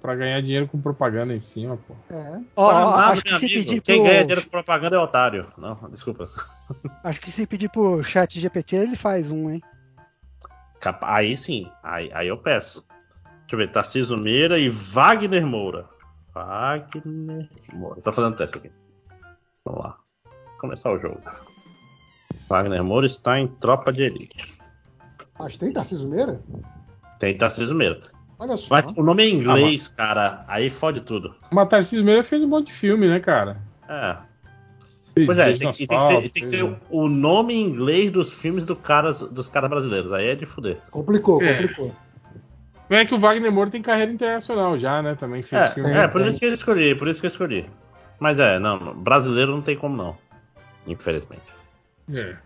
pra 0.00 0.14
ganhar 0.14 0.40
dinheiro 0.40 0.68
com 0.68 0.80
propaganda 0.80 1.34
em 1.34 1.40
cima, 1.40 1.76
pô. 1.76 1.94
É. 2.10 2.40
Nada, 2.56 3.12
acho 3.12 3.22
que 3.22 3.30
se 3.30 3.44
amigo. 3.46 3.60
pedir 3.60 3.80
Quem 3.82 4.00
pro, 4.00 4.08
ganha 4.08 4.20
dinheiro 4.22 4.42
com 4.42 4.50
propaganda 4.50 4.96
é 4.96 4.98
otário. 4.98 5.46
Não, 5.56 5.74
desculpa. 5.90 6.28
Acho 7.02 7.20
que 7.20 7.32
se 7.32 7.46
pedir 7.46 7.70
pro 7.70 8.04
chat 8.04 8.38
GPT, 8.38 8.76
ele 8.76 8.96
faz 8.96 9.30
um, 9.30 9.50
hein? 9.50 9.62
Aí 11.02 11.36
sim, 11.36 11.70
aí, 11.82 12.10
aí 12.12 12.28
eu 12.28 12.36
peço. 12.36 12.86
Deixa 13.40 13.54
eu 13.54 13.58
ver, 13.58 13.72
Tarcísio 13.72 14.18
Meira 14.18 14.58
e 14.58 14.68
Wagner 14.68 15.46
Moura. 15.46 15.88
Wagner 16.34 17.48
Moura. 17.72 18.00
Tô 18.02 18.12
fazendo 18.12 18.36
teste 18.36 18.58
aqui. 18.58 18.70
Vamos 19.64 19.82
lá. 19.82 19.96
Começar 20.58 20.92
o 20.92 20.98
jogo. 20.98 21.20
Wagner 22.48 22.84
Moura 22.84 23.06
está 23.06 23.38
em 23.38 23.48
tropa 23.48 23.92
de 23.92 24.02
elite. 24.02 24.58
Mas 25.38 25.56
tem 25.56 25.72
Tarcísio 25.72 26.08
Meira? 26.08 26.40
Tem 27.18 27.36
Tarcísio 27.36 27.74
Meira. 27.74 28.00
Olha 28.38 28.56
só. 28.56 28.66
Mas 28.70 28.96
o 28.96 29.02
nome 29.02 29.24
é 29.24 29.26
em 29.28 29.34
inglês, 29.34 29.88
cara. 29.88 30.44
Aí 30.46 30.70
fode 30.70 31.00
tudo. 31.00 31.34
Mas 31.52 31.68
Tarcísio 31.68 32.04
Meira 32.04 32.22
fez 32.22 32.42
um 32.42 32.48
monte 32.48 32.66
de 32.68 32.72
filme, 32.72 33.08
né, 33.08 33.18
cara? 33.20 33.56
É. 33.88 34.16
Fez 35.14 35.26
Pois 35.26 35.38
é, 35.38 35.44
tem, 35.56 35.72
tem 35.72 35.72
que 35.72 36.00
ser, 36.00 36.20
tem 36.30 36.42
que 36.42 36.46
ser 36.46 36.76
o 36.90 37.08
nome 37.08 37.54
em 37.54 37.64
inglês 37.64 38.10
dos 38.12 38.32
filmes 38.32 38.64
do 38.64 38.76
caras, 38.76 39.18
dos 39.18 39.48
caras 39.48 39.68
brasileiros. 39.68 40.12
Aí 40.12 40.28
é 40.28 40.34
de 40.36 40.46
fuder. 40.46 40.78
Complicou, 40.90 41.42
É. 41.42 41.54
complicou. 41.54 41.92
É 42.90 43.04
que 43.04 43.14
o 43.14 43.18
Wagner 43.18 43.52
Moura 43.52 43.68
tem 43.70 43.82
carreira 43.82 44.10
internacional 44.12 44.78
já, 44.78 45.02
né? 45.02 45.14
Também 45.14 45.42
fez 45.42 45.60
É, 45.60 45.70
filme. 45.70 45.90
é, 45.90 46.06
por 46.08 46.20
isso 46.24 46.38
que 46.38 46.46
eu 46.46 46.52
escolhi, 46.54 46.94
por 46.94 47.06
isso 47.08 47.20
que 47.20 47.26
eu 47.26 47.30
escolhi. 47.30 47.68
Mas 48.20 48.38
é, 48.38 48.58
não, 48.58 48.94
brasileiro 48.94 49.50
não 49.52 49.60
tem 49.60 49.76
como 49.76 49.96
não. 49.96 50.16
Infelizmente. 50.86 51.42
É. 52.14 52.36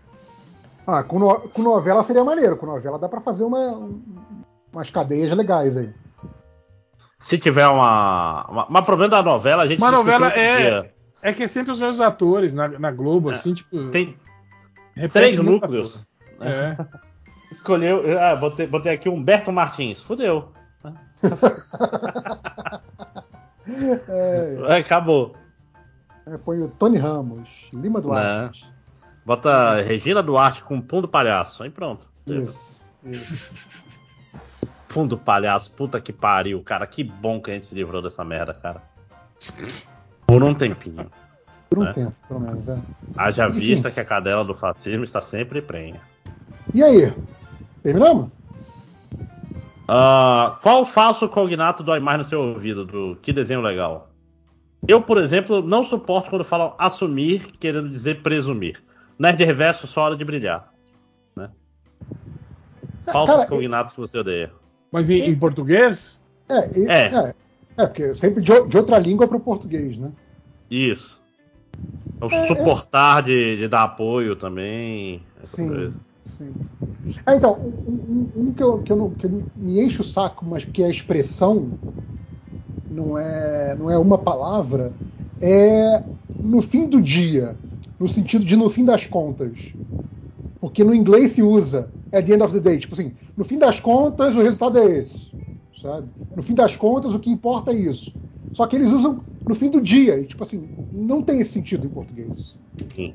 Ah, 0.85 1.01
com, 1.01 1.17
no- 1.17 1.39
com 1.39 1.61
novela 1.61 2.03
seria 2.03 2.23
maneiro. 2.25 2.57
Com 2.57 2.65
novela 2.65 2.99
dá 2.99 3.07
pra 3.07 3.21
fazer 3.21 3.43
uma, 3.45 3.57
um- 3.77 4.01
umas 4.73 4.89
cadeias 4.89 5.31
legais 5.35 5.77
aí. 5.77 5.89
Se 7.19 7.37
tiver 7.37 7.67
uma. 7.67 8.45
uma- 8.49 8.67
Mas 8.69 8.81
o 8.81 8.85
problema 8.85 9.11
da 9.11 9.23
novela, 9.23 9.63
a 9.63 9.67
gente 9.67 9.77
Uma 9.79 9.91
novela 9.91 10.27
é-. 10.29 10.91
É 11.21 11.31
que 11.31 11.43
é 11.43 11.47
sempre 11.47 11.71
os 11.71 11.79
mesmos 11.79 12.01
atores 12.01 12.53
na, 12.53 12.67
na 12.67 12.91
Globo, 12.91 13.31
É. 13.31 13.35
assim, 13.35 13.53
tipo. 13.53 13.89
Tem 13.91 14.17
três 15.11 15.37
núcleos. 15.39 15.97
É. 16.41 16.75
Escolheu. 17.49 18.03
Ah, 18.19 18.35
botei, 18.35 18.67
botei 18.67 18.91
aqui 18.93 19.07
Humberto 19.07 19.51
Martins. 19.51 20.01
Fudeu. 20.01 20.51
É, 23.65 24.77
Acabou. 24.77 25.35
é, 26.25 26.37
põe 26.37 26.59
o 26.61 26.67
Tony 26.67 26.97
Ramos, 26.97 27.47
Lima 27.71 28.01
Duarte. 28.01 28.65
Bota 29.25 29.81
Regina 29.81 30.21
Duarte 30.21 30.63
com 30.63 30.81
Pum 30.81 31.01
do 31.01 31.07
Palhaço. 31.07 31.63
Aí 31.63 31.69
pronto. 31.69 32.05
Isso, 32.27 32.81
isso. 33.05 33.82
Pum 34.93 35.07
do 35.07 35.17
Palhaço, 35.17 35.71
puta 35.71 35.99
que 35.99 36.13
pariu, 36.13 36.61
cara. 36.61 36.85
Que 36.85 37.03
bom 37.03 37.41
que 37.41 37.49
a 37.49 37.53
gente 37.55 37.65
se 37.65 37.73
livrou 37.75 38.01
dessa 38.01 38.23
merda, 38.23 38.53
cara. 38.53 38.81
Por 40.27 40.43
um 40.43 40.53
tempinho. 40.53 41.09
Por 41.69 41.79
um 41.79 41.87
É. 41.87 41.93
tempo, 41.93 42.13
pelo 42.27 42.39
menos. 42.39 42.67
É. 42.69 42.77
Haja 43.17 43.49
Enfim. 43.49 43.59
vista 43.59 43.89
que 43.89 43.99
a 43.99 44.05
cadela 44.05 44.43
do 44.45 44.53
fascismo 44.53 45.03
está 45.03 45.19
sempre 45.19 45.61
prenha. 45.61 45.99
E 46.73 46.83
aí? 46.83 47.11
Terminamos? 47.81 48.29
Ah, 49.87 50.57
qual 50.61 50.81
o 50.81 50.85
falso 50.85 51.27
cognato 51.27 51.83
dói 51.83 51.99
mais 51.99 52.19
no 52.19 52.23
seu 52.25 52.39
ouvido? 52.39 52.85
Do 52.85 53.17
que 53.21 53.33
desenho 53.33 53.61
legal? 53.61 54.09
Eu, 54.87 55.01
por 55.01 55.17
exemplo, 55.17 55.61
não 55.61 55.83
suporto 55.85 56.29
quando 56.29 56.43
falam 56.43 56.75
assumir, 56.77 57.51
querendo 57.59 57.89
dizer 57.89 58.21
presumir. 58.21 58.81
Nerd 59.17 59.43
reverso, 59.43 59.87
só 59.87 60.01
hora 60.03 60.15
de 60.15 60.23
brilhar. 60.23 60.71
Né? 61.35 61.49
Falsos 63.11 63.35
Cara, 63.35 63.47
cognatos 63.47 63.93
que 63.93 63.99
você 63.99 64.17
odeia. 64.19 64.51
Mas 64.93 65.09
em, 65.09 65.17
em 65.29 65.37
português? 65.39 66.21
É, 66.49 66.79
e- 66.79 66.87
É. 66.87 67.05
é. 67.15 67.33
é, 67.77 67.87
porque 67.87 68.15
sempre 68.15 68.41
de, 68.43 68.67
de 68.67 68.77
outra 68.77 68.99
língua 68.99 69.27
para 69.27 69.37
o 69.37 69.41
português, 69.41 69.97
né? 69.97 70.11
Isso. 70.69 71.21
O 72.21 72.29
É, 72.29 72.47
suportar 72.47 73.21
de, 73.23 73.57
de 73.57 73.67
dar 73.67 73.83
apoio 73.83 74.35
também. 74.35 75.25
Sim. 75.43 75.67
coisas. 75.67 75.99
sim. 76.37 76.55
Ah, 77.25 77.35
então, 77.35 77.59
um, 77.85 77.91
um- 77.93 78.31
um 78.49 78.53
que, 78.53 78.63
eu, 78.63 78.81
que, 78.81 78.91
eu 78.91 78.95
não, 78.97 79.11
que 79.11 79.27
me 79.27 79.81
enche 79.81 80.01
o 80.01 80.05
saco, 80.05 80.45
mas 80.45 80.65
que 80.65 80.83
a 80.83 80.89
expressão 80.89 81.77
não 82.89 83.17
é, 83.17 83.75
não 83.75 83.89
é 83.89 83.97
uma 83.97 84.17
palavra, 84.17 84.97
é 85.39 86.05
no 86.41 86.61
fim 86.61 86.89
do 86.89 87.01
dia, 87.01 87.59
no 87.99 88.07
sentido 88.07 88.43
de 88.45 88.55
no 88.55 88.69
fim 88.69 88.85
das 88.85 89.05
contas. 89.05 89.73
Porque 90.63 90.81
no 90.81 90.95
inglês 90.95 91.33
se 91.33 91.43
usa 91.43 91.91
at 92.09 92.25
the 92.25 92.35
end 92.35 92.41
of 92.41 92.53
the 92.53 92.59
day, 92.61 92.79
tipo 92.79 92.93
assim, 92.93 93.13
no 93.35 93.43
fim 93.43 93.59
das 93.59 93.81
contas 93.81 94.33
o 94.33 94.41
resultado 94.41 94.79
é 94.79 94.97
esse, 94.99 95.31
sabe? 95.81 96.09
No 96.33 96.41
fim 96.41 96.55
das 96.55 96.73
contas 96.73 97.13
o 97.13 97.19
que 97.19 97.29
importa 97.29 97.71
é 97.71 97.75
isso. 97.75 98.15
Só 98.53 98.65
que 98.65 98.77
eles 98.77 98.89
usam 98.89 99.25
no 99.45 99.55
fim 99.55 99.69
do 99.69 99.81
dia, 99.81 100.17
e 100.17 100.25
tipo 100.25 100.41
assim, 100.41 100.73
não 100.89 101.21
tem 101.21 101.41
esse 101.41 101.51
sentido 101.51 101.85
em 101.85 101.89
português. 101.89 102.57
Sim. 102.95 103.13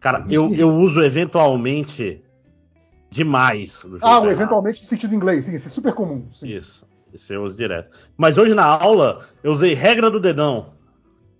Cara, 0.00 0.26
eu, 0.28 0.52
eu 0.52 0.68
uso 0.68 1.00
eventualmente 1.00 2.22
demais. 3.10 3.86
Ah, 4.02 4.20
o 4.20 4.28
eventualmente 4.30 4.82
no 4.82 4.86
sentido 4.86 5.14
inglês, 5.14 5.46
sim, 5.46 5.54
isso 5.54 5.68
é 5.68 5.70
super 5.70 5.94
comum. 5.94 6.28
Sim. 6.30 6.48
Isso. 6.48 6.86
Isso 7.10 7.32
eu 7.32 7.42
uso 7.42 7.56
direto. 7.56 7.96
Mas 8.18 8.36
hoje 8.36 8.52
na 8.52 8.66
aula 8.66 9.26
eu 9.42 9.52
usei 9.52 9.72
regra 9.72 10.10
do 10.10 10.20
dedão. 10.20 10.74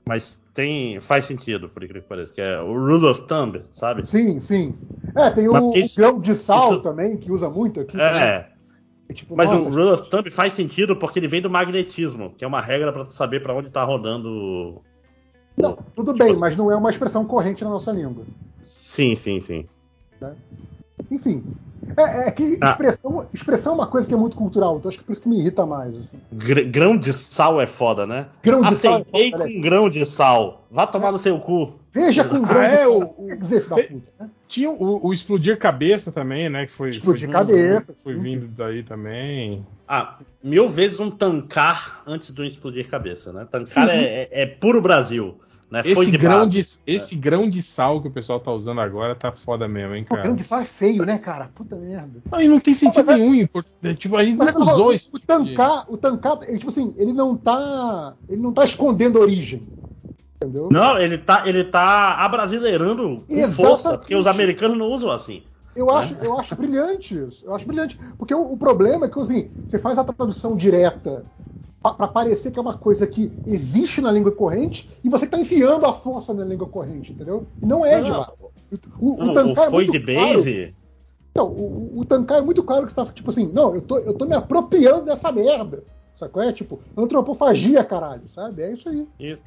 Mas 0.08 0.40
tem. 0.54 1.00
faz 1.00 1.24
sentido, 1.24 1.68
por 1.68 1.82
incrível 1.82 2.02
que 2.02 2.08
pareça, 2.08 2.32
que 2.32 2.40
é 2.40 2.60
o 2.60 2.72
rule 2.72 3.06
of 3.06 3.22
thumb, 3.26 3.62
sabe? 3.72 4.06
Sim, 4.06 4.40
sim. 4.40 4.74
É, 5.14 5.30
tem 5.30 5.48
o, 5.48 5.72
isso- 5.76 5.94
o 5.94 5.96
grão 5.96 6.20
de 6.20 6.34
sal 6.34 6.74
isso- 6.74 6.82
também, 6.82 7.16
que 7.16 7.30
usa 7.30 7.48
muito 7.50 7.80
aqui. 7.80 8.00
É. 8.00 8.48
É 9.08 9.14
tipo, 9.14 9.36
Mas 9.36 9.50
nossa, 9.50 9.68
o 9.68 9.70
rule 9.70 9.90
of 9.90 10.08
thumb 10.08 10.30
faz 10.30 10.52
sentido 10.54 10.96
porque 10.96 11.18
ele 11.18 11.28
vem 11.28 11.42
do 11.42 11.50
magnetismo, 11.50 12.34
que 12.36 12.44
é 12.44 12.48
uma 12.48 12.60
regra 12.60 12.92
pra 12.92 13.04
tu 13.04 13.12
saber 13.12 13.42
pra 13.42 13.54
onde 13.54 13.70
tá 13.70 13.82
rodando. 13.84 14.80
Não, 15.56 15.76
tudo 15.94 16.12
tipo 16.12 16.24
bem, 16.24 16.30
assim- 16.32 16.40
mas 16.40 16.56
não 16.56 16.70
é 16.70 16.76
uma 16.76 16.88
expressão 16.90 17.24
corrente 17.24 17.62
na 17.64 17.70
nossa 17.70 17.92
língua. 17.92 18.24
Sim, 18.60 19.14
sim, 19.14 19.40
sim. 19.40 19.68
Enfim. 21.12 21.44
É, 21.96 22.28
é 22.28 22.30
que 22.30 22.56
Ah. 22.60 22.70
expressão, 22.70 23.26
expressão 23.34 23.72
é 23.72 23.74
uma 23.74 23.86
coisa 23.86 24.06
que 24.08 24.14
é 24.14 24.16
muito 24.16 24.34
cultural, 24.36 24.76
então 24.78 24.88
acho 24.88 24.96
que 24.98 25.04
por 25.04 25.12
isso 25.12 25.20
que 25.20 25.28
me 25.28 25.38
irrita 25.38 25.66
mais. 25.66 25.94
assim. 25.94 26.18
Gr- 26.32 26.64
grão 26.70 26.96
de 26.96 27.12
sal 27.12 27.60
é 27.60 27.66
foda, 27.66 28.06
né? 28.06 28.26
Grão 28.42 28.62
de 28.62 28.74
sal 28.76 28.92
é 28.94 29.00
Aceitei 29.02 29.30
foda, 29.32 29.44
com 29.44 29.60
grão 29.60 29.90
de 29.90 30.06
sal. 30.06 30.64
Vá 30.70 30.86
tomar 30.86 31.12
no 31.12 31.18
seu 31.18 31.38
cu. 31.38 31.74
Veja 31.92 32.24
com 32.24 32.36
Ah, 32.36 32.40
grão 32.40 32.60
de 32.60 32.66
é, 32.66 32.76
sal. 32.78 32.92
o- 33.18 33.24
O 33.32 33.36
dizer, 33.36 33.60
filho 33.62 33.76
da 33.76 33.82
puta? 33.82 34.02
né? 34.20 34.30
Tinha 34.48 34.70
o, 34.70 35.06
o 35.06 35.12
Explodir 35.12 35.58
Cabeça 35.58 36.10
também, 36.12 36.48
né? 36.48 36.66
Que 36.66 36.72
foi, 36.72 36.90
Explodir 36.90 37.28
foi 37.30 37.44
vindo- 37.44 37.46
Cabeça, 37.46 37.94
Foi 38.02 38.14
sim. 38.14 38.20
vindo 38.22 38.46
daí 38.56 38.82
também. 38.84 39.66
Ah, 39.86 40.18
mil 40.42 40.68
vezes 40.70 40.98
um 41.00 41.10
tancar 41.10 42.02
antes 42.06 42.30
do 42.30 42.42
explodir 42.44 42.88
cabeça, 42.88 43.32
né? 43.32 43.46
Tancar 43.50 43.90
é, 43.90 44.22
é- 44.22 44.28
é 44.42 44.46
puro 44.46 44.80
Brasil. 44.80 45.34
Né? 45.72 45.82
Foi 45.82 45.92
Esse 46.04 46.10
de 46.10 46.18
grão, 46.18 46.40
base. 46.40 46.50
de, 46.50 46.66
esse 46.86 47.16
grão 47.16 47.48
de 47.48 47.62
sal 47.62 48.02
que 48.02 48.08
o 48.08 48.10
pessoal 48.12 48.38
tá 48.38 48.52
usando 48.52 48.82
agora 48.82 49.14
tá 49.14 49.32
foda 49.32 49.66
mesmo, 49.66 49.94
hein, 49.94 50.04
cara. 50.04 50.24
grão 50.24 50.36
de 50.36 50.44
sal 50.44 50.60
é 50.60 50.66
feio, 50.66 51.02
né, 51.06 51.16
cara? 51.18 51.50
Puta 51.54 51.76
merda. 51.76 52.20
Aí 52.30 52.46
não 52.46 52.60
tem 52.60 52.74
sentido 52.74 53.06
Mas 53.06 53.16
é- 53.16 53.18
nenhum. 53.18 53.48
é, 53.82 53.94
Tipo, 53.94 54.16
a 54.16 54.22
gente 54.24 54.36
Mas 54.36 54.48
é 54.48 54.52
não 54.52 54.60
usou 54.60 54.92
esse 54.92 55.08
o 55.08 55.18
tipo 55.18 55.20
de- 55.20 55.26
tancar, 55.26 55.90
o 55.90 55.96
tancar, 55.96 56.38
ele, 56.42 56.58
tipo 56.58 56.70
assim, 56.70 56.94
ele 56.98 57.14
não 57.14 57.34
tá, 57.34 58.14
ele 58.28 58.42
não 58.42 58.52
tá 58.52 58.66
escondendo 58.66 59.16
a 59.16 59.22
origem, 59.22 59.66
entendeu? 60.36 60.68
Não, 60.70 60.98
ele 60.98 61.16
tá, 61.16 61.48
ele 61.48 61.64
tá 61.64 62.16
abrasileirando 62.16 63.22
com 63.26 63.34
Exatamente. 63.34 63.56
força, 63.56 63.96
porque 63.96 64.14
os 64.14 64.26
americanos 64.26 64.76
não 64.76 64.88
usam 64.92 65.10
assim. 65.10 65.42
Eu 65.74 65.88
acho, 65.88 66.14
eu 66.16 66.38
acho 66.38 66.54
brilhante 66.54 67.16
isso. 67.18 67.46
Eu 67.46 67.54
acho 67.54 67.66
brilhante. 67.66 67.98
Porque 68.18 68.34
o, 68.34 68.52
o 68.52 68.58
problema 68.58 69.06
é 69.06 69.08
que 69.08 69.18
assim, 69.18 69.50
você 69.64 69.78
faz 69.78 69.96
a 69.96 70.04
tradução 70.04 70.54
direta 70.54 71.24
para 71.82 72.08
parecer 72.08 72.50
que 72.50 72.58
é 72.58 72.62
uma 72.62 72.76
coisa 72.78 73.06
que 73.06 73.32
existe 73.46 74.00
na 74.00 74.12
língua 74.12 74.30
corrente 74.32 74.88
e 75.02 75.08
você 75.08 75.24
está 75.24 75.38
enfiando 75.38 75.84
a 75.84 75.92
força 75.92 76.32
na 76.32 76.44
língua 76.44 76.68
corrente, 76.68 77.12
entendeu? 77.12 77.46
E 77.60 77.66
não 77.66 77.84
é 77.84 78.00
de 78.00 78.10
Não. 78.10 78.20
lá. 78.20 78.32
O, 79.00 79.12
o, 79.12 79.24
Não, 79.34 79.52
o 79.52 79.54
foi 79.54 79.66
é 79.66 79.70
muito 79.70 79.92
de 79.92 80.00
claro. 80.00 80.34
base. 80.34 80.74
Não, 81.34 81.46
o, 81.46 82.00
o 82.00 82.04
Tancar 82.04 82.38
é 82.38 82.42
muito 82.42 82.62
claro 82.62 82.86
que 82.86 82.92
você 82.92 82.96
tá, 82.96 83.06
tipo 83.12 83.30
assim, 83.30 83.50
não, 83.52 83.74
eu 83.74 83.82
tô, 83.82 83.98
eu 83.98 84.14
tô 84.14 84.24
me 84.24 84.34
apropriando 84.34 85.06
dessa 85.06 85.32
merda. 85.32 85.82
Sacou? 86.16 86.42
É 86.42 86.52
tipo, 86.52 86.78
antropofagia, 86.96 87.82
caralho, 87.82 88.22
sabe? 88.34 88.62
É 88.62 88.72
isso 88.72 88.88
aí. 88.88 89.06
Isso. 89.18 89.42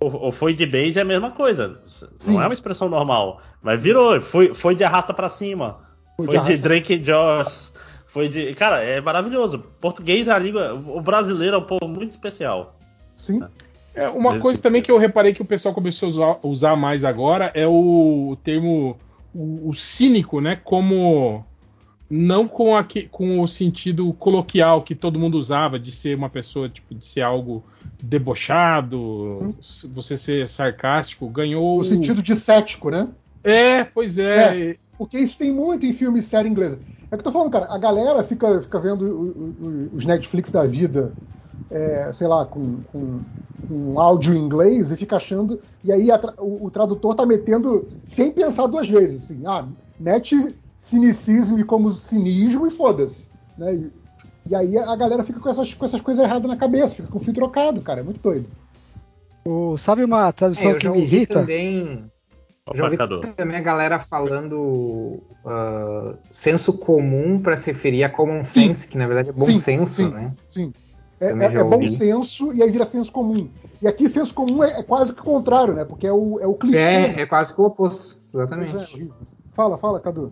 O, 0.00 0.28
o 0.28 0.30
foi 0.30 0.52
de 0.54 0.66
base 0.66 0.98
é 0.98 1.02
a 1.02 1.04
mesma 1.04 1.30
coisa. 1.30 1.80
Sim. 2.18 2.34
Não 2.34 2.42
é 2.42 2.46
uma 2.46 2.54
expressão 2.54 2.88
normal. 2.88 3.40
Mas 3.62 3.82
virou. 3.82 4.20
Foi, 4.20 4.54
foi 4.54 4.74
de 4.74 4.84
arrasta 4.84 5.14
pra 5.14 5.28
cima. 5.28 5.78
Foi 6.16 6.26
Foi, 6.26 6.38
de 6.38 6.46
de, 6.46 6.58
Drake 6.58 6.98
Josh. 6.98 7.67
Foi 8.08 8.28
de. 8.28 8.52
Cara, 8.54 8.82
é 8.82 9.00
maravilhoso. 9.00 9.60
Português 9.80 10.26
é 10.28 10.32
a 10.32 10.38
língua. 10.38 10.74
O 10.74 11.00
brasileiro 11.00 11.56
é 11.56 11.58
um 11.58 11.62
povo 11.64 11.86
muito 11.86 12.08
especial. 12.10 12.74
Sim. 13.16 13.42
É, 13.94 14.08
uma 14.08 14.32
Esse- 14.32 14.40
coisa 14.42 14.60
também 14.60 14.82
que 14.82 14.90
eu 14.90 14.98
reparei 14.98 15.32
que 15.34 15.42
o 15.42 15.44
pessoal 15.44 15.74
começou 15.74 16.06
a 16.06 16.10
usar, 16.10 16.38
usar 16.42 16.76
mais 16.76 17.04
agora 17.04 17.50
é 17.54 17.66
o, 17.66 18.36
termo 18.42 18.96
o, 19.34 19.68
o 19.68 19.74
cínico, 19.74 20.40
né? 20.40 20.58
Como 20.64 21.44
não 22.10 22.48
com, 22.48 22.74
aque- 22.74 23.08
com 23.10 23.40
o 23.40 23.46
sentido 23.48 24.10
coloquial 24.14 24.82
que 24.82 24.94
todo 24.94 25.18
mundo 25.18 25.36
usava 25.36 25.78
de 25.78 25.92
ser 25.92 26.16
uma 26.16 26.30
pessoa 26.30 26.68
tipo 26.68 26.94
de 26.94 27.04
ser 27.06 27.20
algo 27.20 27.62
debochado, 28.00 29.54
s- 29.60 29.86
você 29.88 30.16
ser 30.16 30.48
sarcástico, 30.48 31.28
ganhou 31.28 31.78
No 31.78 31.84
sentido 31.84 32.22
de 32.22 32.34
cético, 32.34 32.90
né? 32.90 33.08
É, 33.44 33.84
pois 33.84 34.18
é. 34.18 34.76
Porque 34.98 35.18
isso 35.20 35.38
tem 35.38 35.52
muito 35.52 35.86
em 35.86 35.94
filme 35.94 36.20
e 36.20 36.22
série 36.22 36.48
inglesa. 36.50 36.82
É 37.10 37.16
que 37.16 37.20
eu 37.20 37.24
tô 37.24 37.32
falando, 37.32 37.52
cara, 37.52 37.66
a 37.72 37.78
galera 37.78 38.24
fica, 38.24 38.62
fica 38.62 38.80
vendo 38.80 39.02
o- 39.06 39.90
o- 39.92 39.96
os 39.96 40.04
Netflix 40.06 40.50
da 40.52 40.66
vida, 40.66 41.16
é, 41.70 42.12
sei 42.12 42.26
lá, 42.26 42.46
com, 42.46 42.82
com, 42.84 43.24
com 43.66 44.00
áudio 44.00 44.34
em 44.34 44.38
inglês 44.40 44.90
e 44.90 44.96
fica 44.96 45.16
achando. 45.16 45.60
E 45.84 45.92
aí 45.92 46.10
a 46.10 46.20
o, 46.38 46.66
o 46.66 46.70
tradutor 46.70 47.14
tá 47.14 47.26
metendo 47.26 47.88
sem 48.06 48.32
pensar 48.32 48.66
duas 48.66 48.88
vezes, 48.88 49.24
assim, 49.24 49.46
ah, 49.46 49.68
mete 49.98 50.36
cinicismo 50.78 51.64
como 51.66 51.92
cinismo 51.92 52.66
e 52.66 52.70
foda-se. 52.70 53.28
Né? 53.56 53.74
E, 53.74 53.92
e 54.46 54.54
aí 54.56 54.78
a 54.78 54.96
galera 54.96 55.24
fica 55.24 55.40
com 55.40 55.48
essas, 55.50 55.74
com 55.74 55.84
essas 55.84 56.00
coisas 56.00 56.24
erradas 56.24 56.48
na 56.48 56.56
cabeça, 56.56 56.94
fica 56.94 57.08
com 57.08 57.18
o 57.18 57.20
fio 57.20 57.34
trocado, 57.34 57.82
cara, 57.82 58.00
é 58.00 58.04
muito 58.04 58.20
doido. 58.20 58.50
O- 59.44 59.76
sabe 59.78 60.04
uma 60.04 60.32
É, 60.32 60.32
tradução 60.32 60.70
eu 60.72 60.80
que 60.80 60.88
me 60.88 61.00
irrita? 61.00 61.40
também. 61.40 62.10
Opa, 62.68 62.76
Já 62.76 62.84
ouvi 62.84 62.96
Cadu. 62.96 63.20
também 63.34 63.56
a 63.56 63.60
galera 63.60 63.98
falando 64.00 65.20
ah, 65.44 66.14
senso 66.30 66.72
comum 66.72 67.40
para 67.40 67.56
se 67.56 67.66
referir 67.72 68.04
a 68.04 68.08
common 68.08 68.42
sense, 68.42 68.86
que 68.86 68.98
na 68.98 69.06
verdade 69.06 69.30
é 69.30 69.32
bom 69.32 69.44
Sim, 69.46 69.58
senso, 69.58 70.02
sim. 70.02 70.10
né? 70.10 70.32
Sim. 70.50 70.72
É, 71.20 71.30
é- 71.30 71.54
é 71.56 71.64
bom 71.64 71.88
senso 71.88 72.52
e 72.52 72.62
aí 72.62 72.70
vira 72.70 72.86
senso 72.86 73.10
comum. 73.10 73.48
E 73.82 73.88
aqui 73.88 74.08
senso 74.08 74.32
comum 74.34 74.62
é, 74.62 74.80
é 74.80 74.82
quase 74.82 75.12
que 75.12 75.20
o 75.20 75.24
contrário, 75.24 75.74
né? 75.74 75.84
Porque 75.84 76.06
é 76.06 76.12
o, 76.12 76.38
é 76.40 76.46
o 76.46 76.54
clichê. 76.54 76.76
né? 76.78 77.14
É, 77.16 77.20
é 77.22 77.26
quase 77.26 77.54
que 77.54 77.60
o 77.60 77.64
oposto, 77.64 78.18
exatamente. 78.34 78.76
é. 78.76 79.06
Fala, 79.54 79.76
fala, 79.78 79.98
Cadu. 80.00 80.30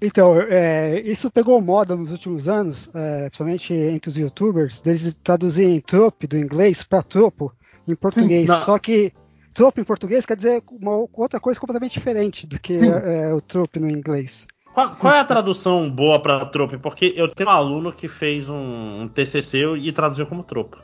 Então, 0.00 0.38
é, 0.40 1.00
isso 1.00 1.30
pegou 1.30 1.60
moda 1.60 1.96
nos 1.96 2.10
últimos 2.10 2.46
anos, 2.46 2.90
é, 2.94 3.24
principalmente 3.28 3.72
entre 3.72 4.10
os 4.10 4.18
youtubers, 4.18 4.80
deles 4.80 5.16
traduzirem 5.22 5.80
trope 5.80 6.26
do 6.26 6.36
inglês 6.36 6.82
para 6.82 7.02
tropo 7.02 7.52
em 7.88 7.94
português. 7.94 8.46
não. 8.46 8.62
Só 8.64 8.78
que 8.78 9.12
trope 9.54 9.80
em 9.80 9.84
português 9.84 10.26
quer 10.26 10.36
dizer 10.36 10.62
uma 10.70 11.06
outra 11.12 11.38
coisa 11.40 11.58
completamente 11.58 11.92
diferente 11.92 12.46
do 12.46 12.58
que 12.58 12.76
Sim. 12.76 12.90
é, 12.90 13.32
o 13.32 13.40
trope 13.40 13.78
no 13.78 13.88
inglês. 13.88 14.46
Qual, 14.74 14.90
qual 14.90 15.12
é 15.14 15.20
a 15.20 15.24
tradução 15.24 15.88
boa 15.88 16.20
pra 16.20 16.44
trope? 16.46 16.76
Porque 16.76 17.14
eu 17.16 17.28
tenho 17.28 17.48
um 17.48 17.52
aluno 17.52 17.92
que 17.92 18.08
fez 18.08 18.48
um, 18.48 19.02
um 19.02 19.08
TCC 19.08 19.76
e 19.76 19.92
traduziu 19.92 20.26
como 20.26 20.42
tropo. 20.42 20.82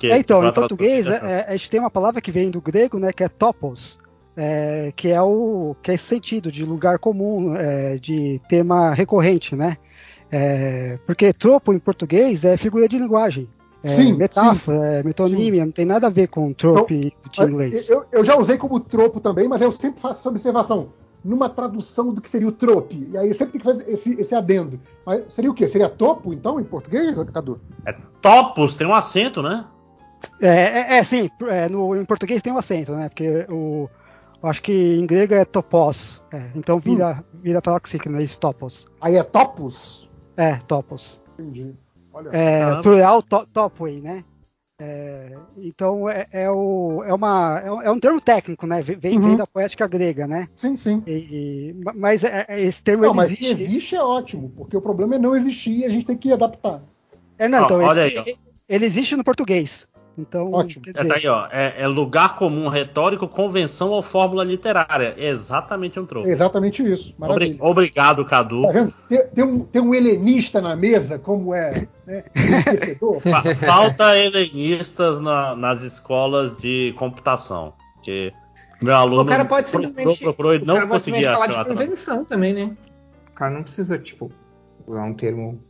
Que 0.00 0.10
É, 0.10 0.18
então, 0.18 0.40
uma 0.40 0.48
em 0.48 0.52
português, 0.52 1.06
que- 1.06 1.12
é, 1.12 1.44
a 1.46 1.52
gente 1.52 1.70
tem 1.70 1.78
uma 1.78 1.90
palavra 1.90 2.20
que 2.20 2.32
vem 2.32 2.50
do 2.50 2.60
grego, 2.60 2.98
né, 2.98 3.12
que 3.12 3.22
é 3.22 3.28
topos, 3.28 3.98
é, 4.36 4.92
que 4.96 5.08
é 5.10 5.20
o 5.20 5.76
que 5.82 5.90
é 5.90 5.94
esse 5.94 6.04
sentido 6.04 6.50
de 6.50 6.64
lugar 6.64 6.98
comum, 6.98 7.54
é, 7.54 7.98
de 7.98 8.40
tema 8.48 8.94
recorrente, 8.94 9.54
né? 9.54 9.76
É, 10.32 10.98
porque 11.06 11.32
tropo 11.32 11.72
em 11.72 11.78
português 11.78 12.44
é 12.44 12.56
figura 12.56 12.88
de 12.88 12.96
linguagem. 12.98 13.48
É 13.82 13.88
Sim, 13.88 14.12
metáfora, 14.12 14.76
é 14.76 15.02
metonímia, 15.02 15.64
não 15.64 15.72
tem 15.72 15.86
nada 15.86 16.06
a 16.06 16.10
ver 16.10 16.28
com 16.28 16.52
trope 16.52 17.14
de 17.30 17.42
inglês. 17.42 17.88
Eu, 17.88 18.04
eu 18.12 18.24
já 18.24 18.36
usei 18.36 18.58
como 18.58 18.78
tropo 18.78 19.20
também, 19.20 19.48
mas 19.48 19.62
eu 19.62 19.72
sempre 19.72 20.00
faço 20.00 20.20
essa 20.20 20.28
observação. 20.28 20.88
Numa 21.24 21.48
tradução 21.48 22.12
do 22.12 22.20
que 22.20 22.30
seria 22.30 22.48
o 22.48 22.52
trope. 22.52 23.08
E 23.10 23.16
aí 23.16 23.32
sempre 23.34 23.52
tem 23.52 23.60
que 23.60 23.66
fazer 23.66 23.90
esse, 23.90 24.20
esse 24.20 24.34
adendo. 24.34 24.80
Mas 25.04 25.32
seria 25.34 25.50
o 25.50 25.54
quê? 25.54 25.68
Seria 25.68 25.88
topo, 25.88 26.32
então, 26.32 26.58
em 26.58 26.64
português, 26.64 27.16
Cadu? 27.32 27.60
É 27.86 27.94
topos, 28.22 28.76
tem 28.76 28.86
um 28.86 28.94
acento, 28.94 29.42
né? 29.42 29.64
É, 30.40 30.48
é, 30.48 30.98
é, 30.98 31.02
sim, 31.02 31.30
é, 31.48 31.68
no, 31.68 31.96
em 31.96 32.04
português 32.04 32.42
tem 32.42 32.52
um 32.52 32.58
acento, 32.58 32.92
né? 32.92 33.08
Porque 33.08 33.46
o, 33.48 33.88
eu 34.42 34.48
acho 34.48 34.62
que 34.62 34.72
em 34.72 35.06
grego 35.06 35.34
é 35.34 35.44
topos, 35.44 36.22
é, 36.32 36.50
então 36.54 36.78
vira, 36.78 37.24
vira 37.34 37.62
paroxítono, 37.62 38.18
é 38.18 38.22
isso, 38.22 38.38
topos. 38.38 38.86
Aí 39.00 39.16
é 39.16 39.22
topos? 39.22 40.08
É, 40.36 40.56
topos. 40.66 41.22
Entendi. 41.38 41.74
Olha. 42.12 42.28
É, 42.32 42.82
plural 42.82 43.22
to, 43.22 43.46
topway, 43.52 44.00
né? 44.00 44.24
É, 44.82 45.36
então 45.58 46.08
é, 46.08 46.26
é, 46.32 46.50
o, 46.50 47.04
é, 47.04 47.12
uma, 47.12 47.60
é, 47.62 47.70
um- 47.70 47.82
é 47.82 47.90
um 47.90 48.00
termo 48.00 48.18
técnico, 48.20 48.66
né? 48.66 48.80
Vem, 48.82 49.16
Uhum. 49.18 49.22
vem 49.22 49.36
da 49.36 49.46
poética 49.46 49.86
grega, 49.86 50.26
né? 50.26 50.48
Sim, 50.56 50.74
sim. 50.74 51.02
E- 51.06 51.74
e- 51.74 51.76
mas 51.94 52.24
é- 52.24 52.46
é- 52.48 52.60
esse 52.62 52.82
termo 52.82 53.02
Não, 53.04 53.10
ele 53.10 53.16
mas 53.18 53.26
se 53.28 53.34
existe. 53.44 53.62
existe 53.62 53.96
é 53.96 54.02
ótimo, 54.02 54.50
porque 54.56 54.74
o 54.76 54.80
problema 54.80 55.16
é 55.16 55.18
não 55.18 55.36
existir 55.36 55.80
e 55.80 55.84
a 55.84 55.90
gente 55.90 56.06
tem 56.06 56.16
que 56.16 56.32
adaptar. 56.32 56.82
É, 57.38 57.46
não, 57.46 57.64
então, 57.64 57.78
olha 57.78 58.06
ele, 58.06 58.18
aí, 58.20 58.38
ele 58.66 58.86
existe 58.86 59.14
no 59.16 59.22
português. 59.24 59.86
Então, 60.20 60.52
Ótimo. 60.52 60.82
quer 60.84 60.90
É, 60.90 60.92
dizer, 60.92 61.08
tá 61.08 61.14
aí, 61.16 61.26
ó. 61.26 61.46
É, 61.50 61.82
é 61.82 61.86
lugar 61.86 62.36
comum, 62.36 62.68
retórico, 62.68 63.26
convenção 63.26 63.90
ou 63.90 64.02
fórmula 64.02 64.44
literária. 64.44 65.14
É 65.16 65.28
exatamente 65.28 65.98
um 65.98 66.04
tropo. 66.06 66.28
É 66.28 66.32
exatamente 66.32 66.82
isso. 66.82 67.14
Obri- 67.20 67.56
Obrigado, 67.60 68.24
Cadu. 68.24 68.62
Tá 68.62 68.72
vendo? 68.72 68.94
Tem, 69.08 69.26
tem 69.28 69.44
um, 69.44 69.60
tem 69.60 69.80
um 69.82 69.94
helenista 69.94 70.60
na 70.60 70.76
mesa, 70.76 71.18
como 71.18 71.54
é 71.54 71.88
né, 72.06 72.24
Falta 73.66 74.16
helenistas 74.18 75.20
na- 75.20 75.56
nas 75.56 75.82
escolas 75.82 76.56
de 76.58 76.92
computação. 76.96 77.72
Porque 77.94 78.32
meu 78.82 78.94
aluno 78.94 79.22
O 79.22 79.26
cara 79.26 79.44
pode 79.44 79.68
procurou, 79.70 79.88
simplesmente, 79.88 80.22
procurou 80.22 80.54
e 80.54 80.58
o 80.58 80.64
não 80.64 80.74
cara 80.74 80.86
pode 80.86 81.04
conseguia 81.04 81.32
falar 81.32 81.46
de 81.46 81.64
convenção 81.64 82.24
também, 82.24 82.52
né? 82.52 82.70
O 83.30 83.34
cara 83.34 83.52
não 83.54 83.62
precisa, 83.62 83.98
tipo, 83.98 84.30
usar 84.86 85.04
um 85.04 85.14
termo. 85.14 85.62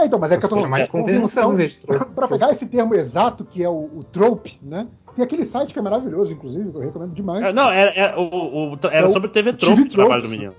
É, 0.00 0.06
então, 0.06 0.18
mas 0.18 0.32
é 0.32 0.36
que 0.38 0.44
eu 0.44 0.48
tô 0.48 0.56
falando. 0.56 0.88
convenção, 0.88 1.54
vez 1.56 1.72
de 1.72 1.80
trope. 1.80 2.12
Para 2.14 2.28
pegar 2.28 2.50
esse 2.52 2.66
termo 2.66 2.94
exato, 2.94 3.44
que 3.44 3.62
é 3.62 3.68
o, 3.68 3.90
o 3.96 4.04
trope, 4.04 4.58
né? 4.62 4.86
Tem 5.14 5.24
aquele 5.24 5.44
site 5.44 5.72
que 5.72 5.78
é 5.78 5.82
maravilhoso, 5.82 6.32
inclusive, 6.32 6.70
que 6.70 6.76
eu 6.76 6.80
recomendo 6.80 7.12
demais. 7.12 7.42
É, 7.44 7.52
não, 7.52 7.70
era, 7.70 7.90
era, 7.94 8.18
o, 8.20 8.72
o- 8.74 8.78
era 8.84 9.06
É 9.06 9.08
o 9.08 9.12
sobre 9.12 9.28
TV 9.30 9.52
TV 9.52 9.66
Tropo 9.74 9.82
o 9.82 9.88
trabalho 9.88 10.22
do 10.22 10.28
menino. 10.28 10.54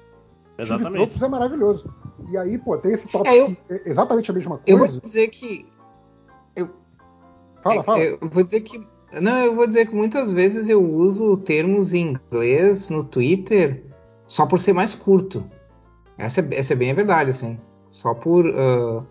Exatamente. 0.58 1.06
Tropes 1.08 1.22
é 1.22 1.28
maravilhoso. 1.28 1.94
E 2.30 2.38
aí, 2.38 2.58
pô, 2.58 2.78
tem 2.78 2.92
esse 2.94 3.08
tópico 3.08 3.34
É, 3.34 3.40
eu- 3.40 3.58
é 3.70 3.82
exatamente 3.90 4.30
a 4.30 4.34
mesma 4.34 4.60
Eu 4.68 4.78
vou 4.78 4.88
coisa. 4.88 5.02
dizer 5.02 5.28
que. 5.30 5.66
Fala, 7.64 7.84
fala. 7.84 8.00
Eu 8.04 8.18
vou 8.22 8.44
dizer 8.44 8.62
que. 8.62 8.86
Não, 9.20 9.40
eu 9.40 9.56
vou 9.56 9.68
dizer 9.68 9.88
que 9.88 9.96
muitas 9.96 10.32
vezes 10.32 10.70
eu 10.70 10.82
uso 10.84 11.38
termos 11.38 11.94
em 11.94 12.12
inglês 12.32 12.90
no 12.90 13.04
Twitter 13.04 13.84
só 14.28 14.46
por 14.46 14.60
ser 14.60 14.74
mais 14.74 14.96
curto. 14.96 15.44
Essa 16.18 16.42
é, 16.42 16.48
essa 16.52 16.74
é 16.74 16.76
bem 16.76 16.92
a 16.92 16.96
verdade, 16.96 17.30
assim. 17.32 17.60
Só 17.92 18.14
por. 18.14 18.46
ah, 18.48 19.04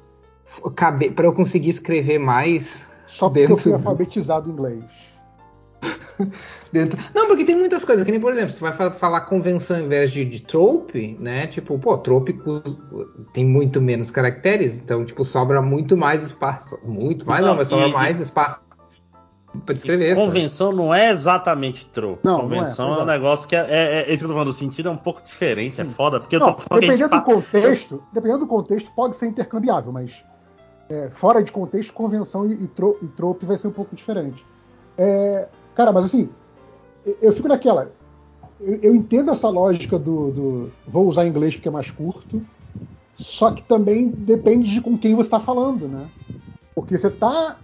pra 1.14 1.26
eu 1.26 1.32
conseguir 1.32 1.70
escrever 1.70 2.18
mais. 2.18 2.86
Só 3.06 3.28
porque 3.28 3.52
eu 3.52 3.56
fui 3.58 3.72
dos- 3.72 3.84
alfabetizado 3.86 4.48
em 4.48 4.52
inglês. 4.52 4.84
Dentro... 6.72 7.00
Não, 7.14 7.26
porque 7.26 7.44
tem 7.44 7.56
muitas 7.56 7.84
coisas, 7.84 8.04
que 8.04 8.10
nem, 8.10 8.20
por 8.20 8.32
exemplo, 8.32 8.50
você 8.50 8.60
vai 8.60 8.72
fa- 8.72 8.90
falar 8.90 9.22
convenção 9.22 9.78
ao 9.78 9.82
invés 9.82 10.12
de, 10.12 10.24
de 10.24 10.42
trope, 10.42 11.16
né? 11.18 11.46
Tipo, 11.46 11.78
pô, 11.78 11.96
trope 11.98 12.38
tem 13.32 13.44
muito 13.46 13.80
menos 13.80 14.10
caracteres, 14.10 14.78
então, 14.78 15.04
tipo, 15.04 15.24
sobra 15.24 15.62
muito 15.62 15.96
mais 15.96 16.22
espaço. 16.22 16.78
Muito 16.84 17.26
mais, 17.26 17.40
não, 17.40 17.48
Não, 17.50 17.56
mas 17.56 17.68
sobra 17.68 17.88
e- 17.88 17.92
mais 17.92 18.20
espaço 18.20 18.60
Pra 19.66 19.74
descrever. 19.74 20.14
Sabe? 20.14 20.26
convenção 20.26 20.70
não 20.72 20.94
é 20.94 21.10
exatamente 21.10 21.84
troco. 21.86 22.20
Não, 22.22 22.38
não 22.46 22.54
é, 22.54 22.58
convenção 22.60 22.94
é, 22.94 22.98
um 22.98 23.02
é. 23.02 23.06
negócio 23.06 23.48
que 23.48 23.56
é, 23.56 23.66
é, 23.68 24.02
é 24.02 24.12
isso 24.12 24.18
que 24.18 24.24
eu 24.24 24.28
tô 24.28 24.34
falando, 24.34 24.48
o 24.48 24.52
sentido 24.52 24.88
é 24.90 24.92
um 24.92 24.96
pouco 24.96 25.22
diferente, 25.26 25.80
é 25.80 25.84
foda, 25.84 26.20
porque 26.20 26.36
eu 26.36 26.40
Não, 26.40 26.52
tô 26.52 26.60
falando 26.60 26.82
dependendo 26.82 27.08
do 27.08 27.16
pa- 27.16 27.22
contexto, 27.22 28.02
dependendo 28.12 28.38
do 28.40 28.46
contexto, 28.46 28.92
pode 28.94 29.16
ser 29.16 29.26
intercambiável, 29.26 29.90
mas 29.90 30.24
é, 30.90 31.10
fora 31.10 31.42
de 31.44 31.52
contexto, 31.52 31.94
convenção 31.94 32.46
e, 32.50 32.64
e, 32.64 32.68
tro, 32.68 32.98
e 33.02 33.08
trope 33.08 33.46
vai 33.46 33.58
ser 33.58 33.68
um 33.68 33.72
pouco 33.72 33.96
diferente. 33.96 34.48
É, 34.98 35.50
cara, 35.74 35.92
mas 35.92 36.06
assim, 36.06 36.36
eu- 37.04 37.32
fico 37.32 37.48
naquela. 37.48 37.96
Eu, 38.60 38.80
eu 38.82 38.96
entendo 38.96 39.30
essa 39.32 39.48
lógica 39.50 39.98
do, 39.98 40.32
do 40.32 40.74
vou 40.86 41.08
usar 41.08 41.26
inglês 41.26 41.56
porque 41.56 41.68
é 41.68 41.72
mais 41.72 41.90
curto, 41.90 42.48
só 43.14 43.52
que 43.52 43.62
também 43.64 44.10
depende 44.10 44.70
de 44.70 44.80
com 44.82 44.98
quem 44.98 45.14
você 45.14 45.28
está 45.28 45.40
falando, 45.40 45.88
né? 45.88 46.12
Porque 46.74 46.98
você 46.98 47.08
está 47.08 47.62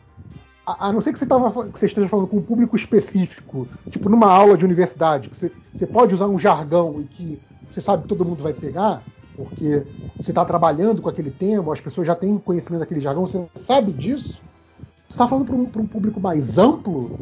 a, 0.66 0.88
a 0.88 0.92
não 0.92 1.00
ser 1.00 1.12
que 1.12 1.18
você, 1.18 1.26
tava, 1.26 1.50
que 1.70 1.78
você 1.78 1.86
esteja 1.86 2.08
falando 2.08 2.28
com 2.28 2.38
um 2.38 2.44
público 2.44 2.76
específico, 2.76 3.70
tipo 3.90 4.08
numa 4.08 4.30
aula 4.30 4.56
de 4.58 4.64
universidade, 4.64 5.30
que 5.30 5.38
você, 5.38 5.56
você 5.74 5.86
pode 5.86 6.14
usar 6.14 6.28
um 6.28 6.38
jargão 6.38 7.00
e 7.00 7.08
que 7.08 7.42
você 7.70 7.80
sabe 7.80 8.02
que 8.02 8.08
todo 8.08 8.24
mundo 8.24 8.42
vai 8.42 8.54
pegar, 8.54 9.08
porque 9.36 9.86
você 10.18 10.30
está 10.32 10.44
trabalhando 10.44 11.02
com 11.02 11.08
aquele 11.08 11.30
tema, 11.30 11.72
as 11.72 11.80
pessoas 11.80 12.06
já 12.06 12.14
têm 12.16 12.38
conhecimento 12.38 12.80
daquele 12.80 13.00
jargão, 13.00 13.26
você 13.26 13.48
sabe 13.56 13.92
disso. 13.92 14.42
Você 15.08 15.14
está 15.14 15.28
falando 15.28 15.46
para 15.46 15.54
um, 15.56 15.62
um 15.84 15.86
público 15.88 16.20
mais 16.20 16.58
amplo, 16.58 17.16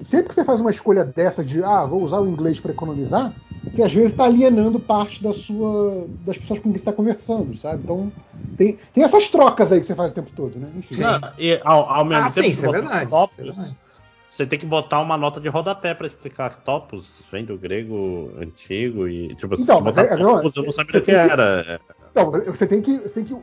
sempre 0.00 0.28
que 0.28 0.34
você 0.34 0.44
faz 0.44 0.60
uma 0.60 0.70
escolha 0.70 1.04
dessa 1.04 1.44
de, 1.44 1.62
ah, 1.62 1.86
vou 1.86 2.02
usar 2.02 2.20
o 2.20 2.28
inglês 2.28 2.60
para 2.60 2.72
economizar, 2.72 3.38
você 3.70 3.82
às 3.82 3.92
vezes 3.92 4.10
está 4.10 4.24
alienando 4.24 4.80
parte 4.80 5.22
da 5.22 5.32
sua, 5.32 6.08
das 6.18 6.38
pessoas 6.38 6.58
com 6.60 6.64
quem 6.64 6.72
você 6.72 6.78
está 6.78 6.92
conversando, 6.92 7.56
sabe? 7.56 7.82
Então, 7.82 8.12
tem, 8.56 8.78
tem 8.92 9.04
essas 9.04 9.28
trocas 9.28 9.72
aí 9.72 9.80
que 9.80 9.86
você 9.86 9.94
faz 9.94 10.12
o 10.12 10.14
tempo 10.14 10.30
todo, 10.32 10.58
né? 10.58 10.72
Enfim. 10.76 10.96
Não, 10.96 11.20
e 11.38 11.60
ao, 11.64 11.88
ao 11.88 12.04
mesmo 12.04 12.24
Ah, 12.26 12.28
tempo 12.28 12.44
sim, 12.44 12.50
que 12.50 12.54
isso 12.56 12.66
é 12.66 12.68
verdade, 12.68 13.10
isso 13.12 13.40
é 13.40 13.44
verdade. 13.44 13.76
Você 14.30 14.46
tem 14.46 14.58
que 14.58 14.64
botar 14.64 15.00
uma 15.00 15.18
nota 15.18 15.40
de 15.40 15.48
rodapé 15.48 15.92
pra 15.92 16.06
explicar 16.06 16.62
topos, 16.62 17.20
vem 17.32 17.44
do 17.44 17.58
grego 17.58 18.32
antigo 18.38 19.08
e 19.08 19.34
tipo, 19.34 19.54
Então, 19.60 19.78
se 19.78 19.82
mas 19.82 19.96
botar 19.96 20.14
é- 20.14 20.16
não, 20.16 20.40
eu 20.40 20.52
não 20.62 20.72
sabia 20.72 21.00
o 21.00 21.04
que 21.04 21.10
que- 21.10 21.10
era. 21.10 21.80
Então, 22.10 22.30
você 22.46 22.66
tem 22.66 22.80
que. 22.80 22.96
Você 22.98 23.14
tem 23.14 23.24
que 23.24 23.36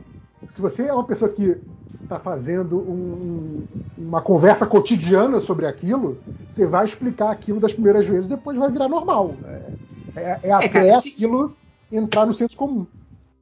se 0.48 0.60
você 0.62 0.86
é 0.86 0.92
uma 0.92 1.04
pessoa 1.06 1.30
que 1.30 1.60
está 2.02 2.18
fazendo 2.18 2.78
um- 2.78 3.66
uma 3.98 4.22
conversa 4.22 4.66
cotidiana 4.66 5.40
sobre 5.40 5.66
aquilo, 5.66 6.22
você 6.50 6.66
vai 6.66 6.86
explicar 6.86 7.30
aquilo 7.30 7.60
das 7.60 7.74
primeiras 7.74 8.06
vezes 8.06 8.24
e 8.24 8.30
depois 8.30 8.56
vai 8.56 8.70
virar 8.72 8.88
normal. 8.88 9.36
É, 9.44 9.72
é- 10.16 10.40
é 10.44 10.52
até 10.52 10.68
cara, 10.70 11.00
se- 11.00 11.10
aquilo 11.10 11.54
entrar 11.92 12.24
no 12.24 12.32
senso 12.32 12.56
comum. 12.56 12.86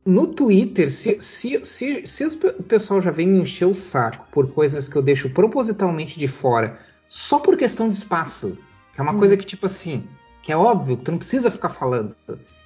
No 0.04 0.28
Twitter, 0.28 0.90
se, 0.90 1.20
se, 1.20 1.64
se, 1.64 2.06
se 2.06 2.24
o 2.24 2.62
pessoal 2.62 3.00
já 3.00 3.10
vem 3.10 3.26
me 3.26 3.40
encher 3.40 3.66
o 3.66 3.74
saco 3.74 4.26
por 4.30 4.52
coisas 4.52 4.88
que 4.88 4.96
eu 4.96 5.02
deixo 5.02 5.30
propositalmente 5.30 6.16
de 6.18 6.28
fora, 6.28 6.78
só 7.08 7.38
por 7.38 7.56
questão 7.56 7.88
de 7.88 7.96
espaço, 7.96 8.56
que 8.94 9.00
é 9.00 9.02
uma 9.02 9.12
Hum. 9.12 9.18
coisa 9.18 9.36
que, 9.36 9.44
tipo 9.44 9.66
assim, 9.66 10.04
que 10.42 10.52
é 10.52 10.56
óbvio, 10.56 10.96
que 10.96 11.04
tu 11.04 11.10
não 11.12 11.18
precisa 11.18 11.50
ficar 11.50 11.70
falando. 11.70 12.14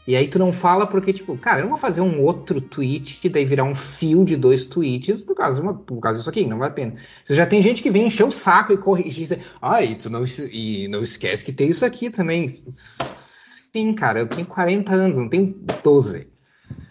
E 0.06 0.16
aí 0.16 0.26
tu 0.26 0.38
não 0.38 0.52
fala 0.52 0.86
porque, 0.86 1.12
tipo, 1.12 1.36
cara, 1.38 1.58
eu 1.58 1.62
não 1.64 1.70
vou 1.70 1.78
fazer 1.78 2.00
um 2.00 2.20
outro 2.22 2.60
tweet 2.60 3.20
e 3.22 3.28
daí 3.28 3.44
virar 3.44 3.64
um 3.64 3.74
fio 3.76 4.24
de 4.24 4.34
dois 4.36 4.66
tweets 4.66 5.20
por 5.20 5.36
causa, 5.36 5.56
de 5.56 5.60
uma- 5.60 5.74
por 5.74 6.00
causa 6.00 6.18
disso 6.18 6.30
aqui, 6.30 6.46
não 6.46 6.58
vale 6.58 6.72
a 6.72 6.74
pena. 6.74 6.94
Você 7.24 7.34
já 7.34 7.46
tem 7.46 7.62
gente 7.62 7.82
que 7.82 7.90
vem 7.90 8.06
encher 8.06 8.24
o 8.24 8.32
saco 8.32 8.72
e 8.72 8.76
corrigir. 8.78 9.22
dizer, 9.24 9.42
Ah, 9.62 9.82
e 9.84 9.94
tu 9.94 10.10
não, 10.10 10.24
e 10.50 10.88
não 10.88 11.00
esquece 11.02 11.44
que 11.44 11.52
tem 11.52 11.68
isso 11.68 11.84
aqui 11.84 12.10
também. 12.10 12.48
Sim, 12.48 13.92
cara, 13.94 14.20
eu 14.20 14.28
tenho 14.28 14.46
40 14.46 14.92
anos, 14.92 15.16
não 15.18 15.28
tenho 15.28 15.54
12. 15.84 16.26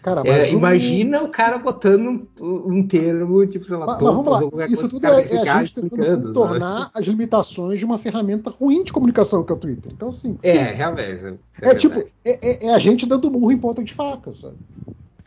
Cara, 0.02 0.22
É, 0.26 0.50
imagina 0.50 1.22
o 1.22 1.30
cara 1.30 1.58
botando 1.58 2.26
um, 2.40 2.72
um 2.78 2.88
termo, 2.88 3.46
tipo, 3.46 3.64
sei 3.66 3.76
lá, 3.76 3.86
Mas, 3.86 3.96
mas 4.00 4.14
vamos 4.14 4.32
lá, 4.32 4.40
qualquer 4.40 4.68
isso 4.68 4.76
coisa 4.76 4.88
tudo 4.88 5.06
é, 5.06 5.10
é 5.10 5.38
a 5.40 5.44
gente 5.44 5.74
tentando 5.74 6.04
explicando, 6.04 6.32
né? 6.58 6.90
as 6.94 7.06
limitações 7.06 7.78
de 7.78 7.84
uma 7.84 7.98
ferramenta 7.98 8.50
ruim 8.50 8.82
de 8.82 8.92
comunicação 8.92 9.44
que 9.44 9.52
é 9.52 9.54
o 9.54 9.58
Twitter. 9.58 9.92
Então, 9.94 10.08
assim. 10.08 10.38
É, 10.42 10.52
sim. 10.52 10.74
realmente. 10.74 11.14
isso 11.14 11.38
É, 11.62 11.74
tipo, 11.74 11.98
é, 11.98 12.10
é- 12.24 12.66
é 12.66 12.74
a 12.74 12.78
gente 12.78 13.04
dando 13.06 13.28
burro 13.30 13.52
em 13.52 13.58
ponta 13.58 13.84
de 13.84 13.92
faca, 13.92 14.32
sabe? 14.34 14.56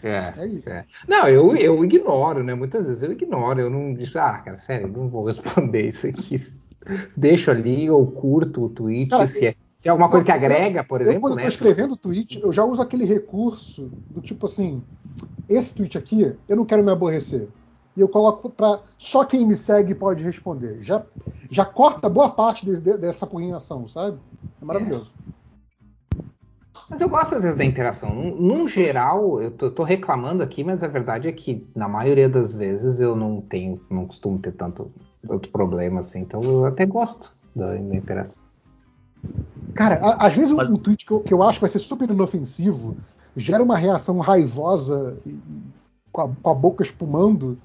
É, 0.01 0.33
É 0.37 0.69
é. 0.69 0.85
Não, 1.07 1.27
eu, 1.27 1.55
eu 1.55 1.83
ignoro, 1.85 2.43
né? 2.43 2.53
Muitas 2.53 2.85
vezes 2.87 3.03
eu 3.03 3.11
ignoro, 3.11 3.61
eu 3.61 3.69
não 3.69 3.93
digo, 3.93 4.17
ah, 4.17 4.39
cara, 4.39 4.57
sério, 4.57 4.87
eu 4.87 4.91
não 4.91 5.09
vou 5.09 5.23
responder 5.27 5.87
isso 5.87 6.07
aqui. 6.07 6.35
Deixo 7.15 7.49
ali, 7.51 7.89
ou 7.89 8.11
curto 8.11 8.65
o 8.65 8.69
tweet, 8.69 9.09
Cara, 9.09 9.27
se, 9.27 9.47
é, 9.47 9.55
se 9.83 9.89
é 9.89 9.91
alguma 9.91 10.07
coisa 10.07 10.23
que 10.23 10.31
eu- 10.31 10.35
agrega, 10.35 10.81
por 10.81 11.01
eu, 11.01 11.07
exemplo, 11.07 11.21
quando 11.23 11.35
né? 11.35 11.41
tô 11.41 11.49
escrevendo 11.49 11.97
tweet, 11.97 12.39
eu 12.41 12.53
já 12.53 12.63
uso 12.63 12.81
aquele 12.81 13.03
recurso 13.03 13.91
do 14.09 14.21
tipo 14.21 14.45
assim, 14.45 14.81
esse 15.49 15.73
tweet 15.73 15.97
aqui, 15.97 16.33
eu 16.47 16.55
não 16.55 16.63
quero 16.63 16.81
me 16.81 16.89
aborrecer. 16.89 17.49
E 17.93 17.99
eu 17.99 18.07
coloco 18.07 18.49
pra 18.49 18.79
só 18.97 19.25
quem 19.25 19.45
me 19.45 19.57
segue 19.57 19.93
pode 19.93 20.23
responder. 20.23 20.81
Já, 20.81 21.03
já 21.51 21.65
corta 21.65 22.07
boa 22.07 22.29
parte 22.29 22.65
de- 22.65 22.79
de- 22.79 22.97
dessa 22.97 23.27
porrinhação, 23.27 23.89
sabe? 23.89 24.17
É 24.61 24.63
maravilhoso. 24.63 25.11
Mas 26.89 27.01
eu 27.01 27.09
gosto 27.09 27.35
às 27.35 27.43
vezes 27.43 27.57
da 27.57 27.65
interação. 27.65 28.15
Num, 28.15 28.35
num 28.41 28.67
geral, 28.69 29.41
eu 29.41 29.51
tô, 29.51 29.69
tô 29.69 29.83
reclamando 29.83 30.41
aqui, 30.41 30.63
mas 30.63 30.81
a 30.81 30.87
verdade 30.87 31.27
é 31.27 31.31
que 31.33 31.67
na 31.75 31.89
maioria 31.89 32.29
das 32.29 32.53
vezes 32.53 33.01
eu 33.01 33.17
não 33.17 33.41
tenho, 33.41 33.81
não 33.89 34.07
costumo 34.07 34.39
ter 34.39 34.53
tanto, 34.53 34.89
tanto 35.27 35.49
problema 35.49 35.99
assim. 35.99 36.21
Então 36.21 36.41
eu 36.41 36.65
até 36.67 36.85
gosto 36.85 37.35
da, 37.53 37.73
da 37.73 37.77
interação. 37.97 38.41
Cara, 39.73 39.95
a- 39.95 40.27
às 40.27 40.35
vezes 40.35 40.51
um, 40.51 40.55
Mas- 40.55 40.69
um 40.69 40.75
tweet 40.75 41.05
que 41.05 41.11
eu, 41.11 41.19
que 41.21 41.33
eu 41.33 41.41
acho 41.43 41.57
que 41.59 41.61
vai 41.63 41.69
ser 41.69 41.79
super 41.79 42.09
inofensivo 42.09 42.95
gera 43.35 43.63
uma 43.63 43.77
reação 43.77 44.19
raivosa, 44.19 45.17
e- 45.25 45.39
com 46.11 46.21
a, 46.21 46.29
com 46.29 46.49
a 46.49 46.53
boca 46.53 46.83
espumando, 46.83 47.57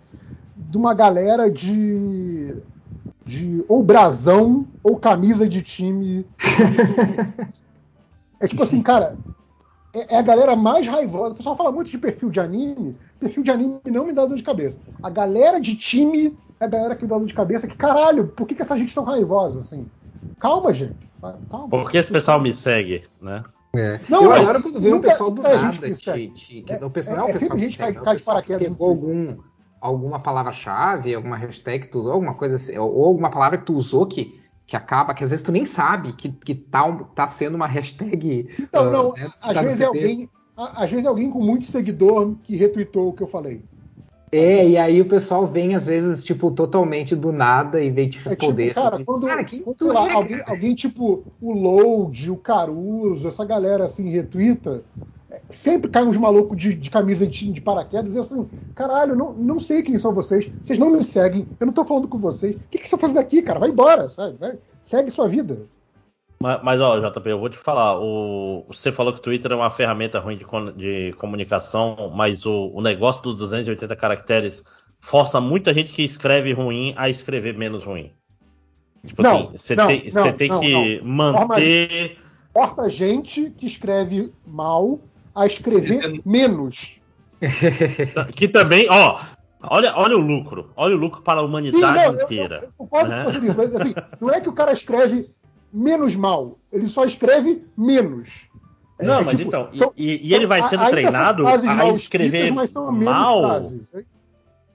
de 0.57 0.77
uma 0.79 0.95
galera 0.95 1.51
de. 1.51 2.57
de 3.27 3.65
ou 3.69 3.83
brasão 3.83 4.67
ou 4.83 4.97
camisa 4.97 5.49
de 5.49 5.63
time. 5.63 6.27
é 8.41 8.49
tipo 8.49 8.63
assim, 8.63 8.83
cara. 8.83 9.19
É, 9.95 10.15
é 10.17 10.19
a 10.19 10.23
galera 10.23 10.55
mais 10.55 10.87
raivosa. 10.87 11.33
O 11.33 11.37
pessoal 11.37 11.57
fala 11.57 11.73
muito 11.73 11.91
de 11.91 11.99
perfil 11.99 12.31
de 12.31 12.41
anime. 12.41 12.97
Perfil 13.19 13.43
de 13.43 13.51
anime 13.51 13.81
não 13.87 14.07
me 14.07 14.13
dá 14.13 14.25
dor 14.27 14.37
de 14.37 14.43
cabeça. 14.43 14.79
A 15.03 15.09
galera 15.11 15.61
de 15.61 15.75
time 15.77 16.39
é 16.61 16.65
a 16.65 16.69
galera 16.69 16.95
que 16.97 17.05
me 17.05 17.09
dá 17.11 17.17
dor 17.19 17.27
de 17.27 17.35
cabeça. 17.35 17.67
Que 17.67 17.77
caralho, 17.77 18.29
por 18.29 18.47
que, 18.47 18.55
que 18.55 18.63
essa 18.63 18.77
gente 18.77 18.95
tão 18.95 19.05
raivosa 19.05 19.61
assim? 19.61 19.87
Calma, 20.39 20.73
gente. 20.73 20.97
sabe? 21.21 21.39
Calma. 21.51 21.69
Por 21.69 21.91
que 21.91 21.99
esse 21.99 22.13
pessoal 22.13 22.41
me 22.41 22.55
segue, 22.55 23.05
né? 23.21 23.45
Não, 24.09 24.25
eu 24.25 24.33
adoro 24.33 24.63
quando 24.63 24.81
vê 24.81 24.93
um 24.93 25.01
pessoal 25.01 25.31
do 25.31 25.47
é 25.47 25.53
gente 25.59 25.63
nada 25.63 25.89
que 25.89 25.95
te, 25.95 26.05
segue. 26.05 26.29
te- 26.31 26.63
que- 26.63 26.73
É- 26.73 26.85
o 26.85 26.91
pessoal 26.91 27.17
é- 27.17 27.19
não 27.19 27.25
é 27.25 27.27
o 27.27 27.31
é 27.31 27.33
pessoal 27.39 27.59
gente 27.59 27.71
que 27.71 27.77
segue, 27.85 28.01
cai- 28.01 28.15
é 28.15 28.17
de 28.17 28.23
paraquedas 28.25 28.69
pegou 28.69 28.89
algum, 28.89 29.37
alguma 29.81 30.21
palavra-chave, 30.21 31.15
alguma 31.15 31.37
hashtag 31.37 31.85
que 31.85 31.91
tu 31.93 31.99
usou, 32.01 32.13
alguma 32.13 32.35
coisa 32.35 32.57
assim, 32.57 32.77
ou 32.79 32.93
ou 32.95 33.05
alguma 33.07 33.31
palavra 33.31 33.59
que 33.59 33.65
tu 33.67 33.75
usou 33.75 34.07
que, 34.07 34.41
que 34.67 34.75
acaba, 34.77 35.15
que 35.15 35.23
às 35.23 35.31
vezes 35.31 35.45
tu 35.45 35.53
nem 35.53 35.65
sabe 35.65 36.13
que, 36.15 36.31
que 36.33 36.55
tá, 36.55 36.93
tá 37.15 37.27
sendo 37.29 37.55
uma 37.57 37.67
hashtag. 37.67 38.49
Então, 38.59 38.87
ah, 38.89 38.91
não, 38.91 39.13
né, 39.13 39.29
às 39.41 39.55
tá 39.55 39.63
vezes 39.63 39.81
é 39.81 39.85
alguém. 39.85 40.31
Às 40.57 40.91
vezes 40.91 41.05
é 41.05 41.09
alguém 41.09 41.31
com 41.31 41.41
muito 41.41 41.67
seguidor 41.67 42.35
que 42.43 42.57
retweetou 42.57 43.11
o 43.11 43.13
que 43.13 43.23
eu 43.23 43.29
falei. 43.29 43.65
É, 44.31 44.69
e 44.69 44.77
aí 44.77 45.01
o 45.01 45.09
pessoal 45.09 45.47
vem, 45.47 45.75
às 45.75 45.87
vezes, 45.87 46.23
tipo, 46.25 46.51
totalmente 46.51 47.17
do 47.17 47.33
nada 47.33 47.83
e 47.83 47.91
vem 47.91 48.09
te 48.11 48.19
É 48.27 48.37
responder. 48.37 48.69
tipo, 48.71 48.73
cara, 48.73 48.97
assim, 48.97 49.05
quando, 49.05 49.27
cara, 49.27 49.45
quem 49.45 49.63
quando, 49.63 49.93
lá, 49.93 50.11
é, 50.11 50.13
alguém, 50.13 50.39
cara? 50.39 50.53
alguém 50.53 50.75
tipo 50.75 51.27
o 51.41 51.53
Load, 51.53 52.31
o 52.31 52.37
Caruso, 52.37 53.27
essa 53.29 53.45
galera 53.45 53.85
assim, 53.87 54.11
retweeta, 54.11 54.85
é, 55.31 55.43
sempre 55.51 55.91
cai 55.91 56.05
uns 56.05 56.17
malucos 56.17 56.59
de, 56.61 56.75
de 56.75 56.91
camisa 56.91 57.27
de, 57.27 57.53
de 57.53 57.61
paraquedas 57.63 58.15
e 58.15 58.19
assim, 58.19 58.51
caralho, 58.75 59.17
não, 59.17 59.33
não 59.35 59.59
sei 59.59 59.83
quem 59.83 59.99
são 59.99 60.13
vocês, 60.15 60.51
vocês 60.63 60.79
não 60.79 60.91
me 60.91 61.03
seguem, 61.03 61.51
eu 61.59 61.67
não 61.67 61.73
tô 61.75 61.85
falando 61.85 62.09
com 62.09 62.19
vocês. 62.19 62.57
O 62.57 62.59
que, 62.59 62.79
que 62.79 62.79
vocês 62.79 62.85
estão 62.87 62.99
fazendo 62.99 63.19
aqui, 63.21 63.43
cara? 63.43 63.59
Vai 63.59 63.71
embora, 63.71 64.11
sabe? 64.11 64.37
Vai, 64.39 64.59
segue 64.83 65.11
sua 65.11 65.29
vida. 65.29 65.69
Mas, 66.41 66.63
mas, 66.63 66.81
ó, 66.81 66.99
JP, 66.99 67.29
eu 67.31 67.39
vou 67.39 67.49
te 67.49 67.59
falar. 67.59 67.99
O, 67.99 68.65
você 68.69 68.93
falou 68.93 69.13
que 69.13 69.19
o 69.19 69.23
Twitter 69.23 69.53
é 69.53 69.57
uma 69.57 69.71
ferramenta 69.71 70.19
ruim 70.21 70.37
de, 70.37 70.45
de 70.77 71.13
comunicação, 71.15 72.13
mas 72.15 72.47
o, 72.47 72.71
o 72.73 72.81
negócio 72.81 73.23
dos 73.23 73.37
280 73.39 73.97
caracteres 73.97 74.63
força 75.01 75.41
muita 75.41 75.75
gente 75.75 75.93
que 75.93 76.03
escreve 76.03 76.53
ruim 76.53 76.95
a 76.97 77.09
escrever 77.09 77.57
menos 77.57 77.85
ruim. 77.85 78.13
Tipo 79.07 79.23
Não, 79.23 79.49
assim, 79.49 79.59
você 79.59 79.77
não, 79.77 79.87
tem, 79.87 80.11
não, 80.13 80.33
tem 80.33 80.49
não, 80.49 80.61
que 80.61 81.01
manter. 81.03 82.19
Força 82.53 82.89
gente 82.91 83.51
que 83.51 83.67
escreve 83.67 84.33
mal 84.47 85.01
a 85.35 85.47
escrever 85.47 86.21
menos. 86.25 86.99
Que 88.35 88.49
também, 88.49 88.89
ó. 88.91 89.21
Olha, 89.63 89.93
olha 89.97 90.17
o 90.17 90.21
lucro. 90.21 90.73
Olha 90.77 90.95
o 90.95 90.99
lucro 90.99 91.23
para 91.23 91.41
a 91.41 91.43
Sim, 91.43 91.49
humanidade 91.49 92.07
não, 92.07 92.15
eu- 92.15 92.23
inteira. 92.25 92.57
Eu, 92.57 92.63
eu 92.63 92.73
concordo 92.77 93.11
né? 93.11 93.25
com 93.25 93.31
você 93.33 93.41
nisso, 93.41 93.57
mas 93.57 93.75
assim, 93.75 93.95
não 94.21 94.31
é 94.31 94.41
que 94.41 94.49
o 94.49 94.53
cara 94.53 94.73
escreve 94.73 95.31
menos 95.73 96.15
mal, 96.17 96.59
ele 96.73 96.87
só 96.89 97.05
escreve 97.05 97.65
menos. 97.77 98.49
É, 98.99 99.07
Não, 99.07 99.21
é 99.21 99.25
mas 99.25 99.37
tipo, 99.37 99.49
então, 99.49 99.69
e- 99.73 99.79
são- 99.79 99.93
e, 99.97 100.29
e 100.29 100.35
ele 100.35 100.47
vai 100.47 100.63
sendo 100.69 100.89
treinado 100.91 101.47
a 101.47 101.89
escrever 101.91 102.53
mal, 102.53 103.71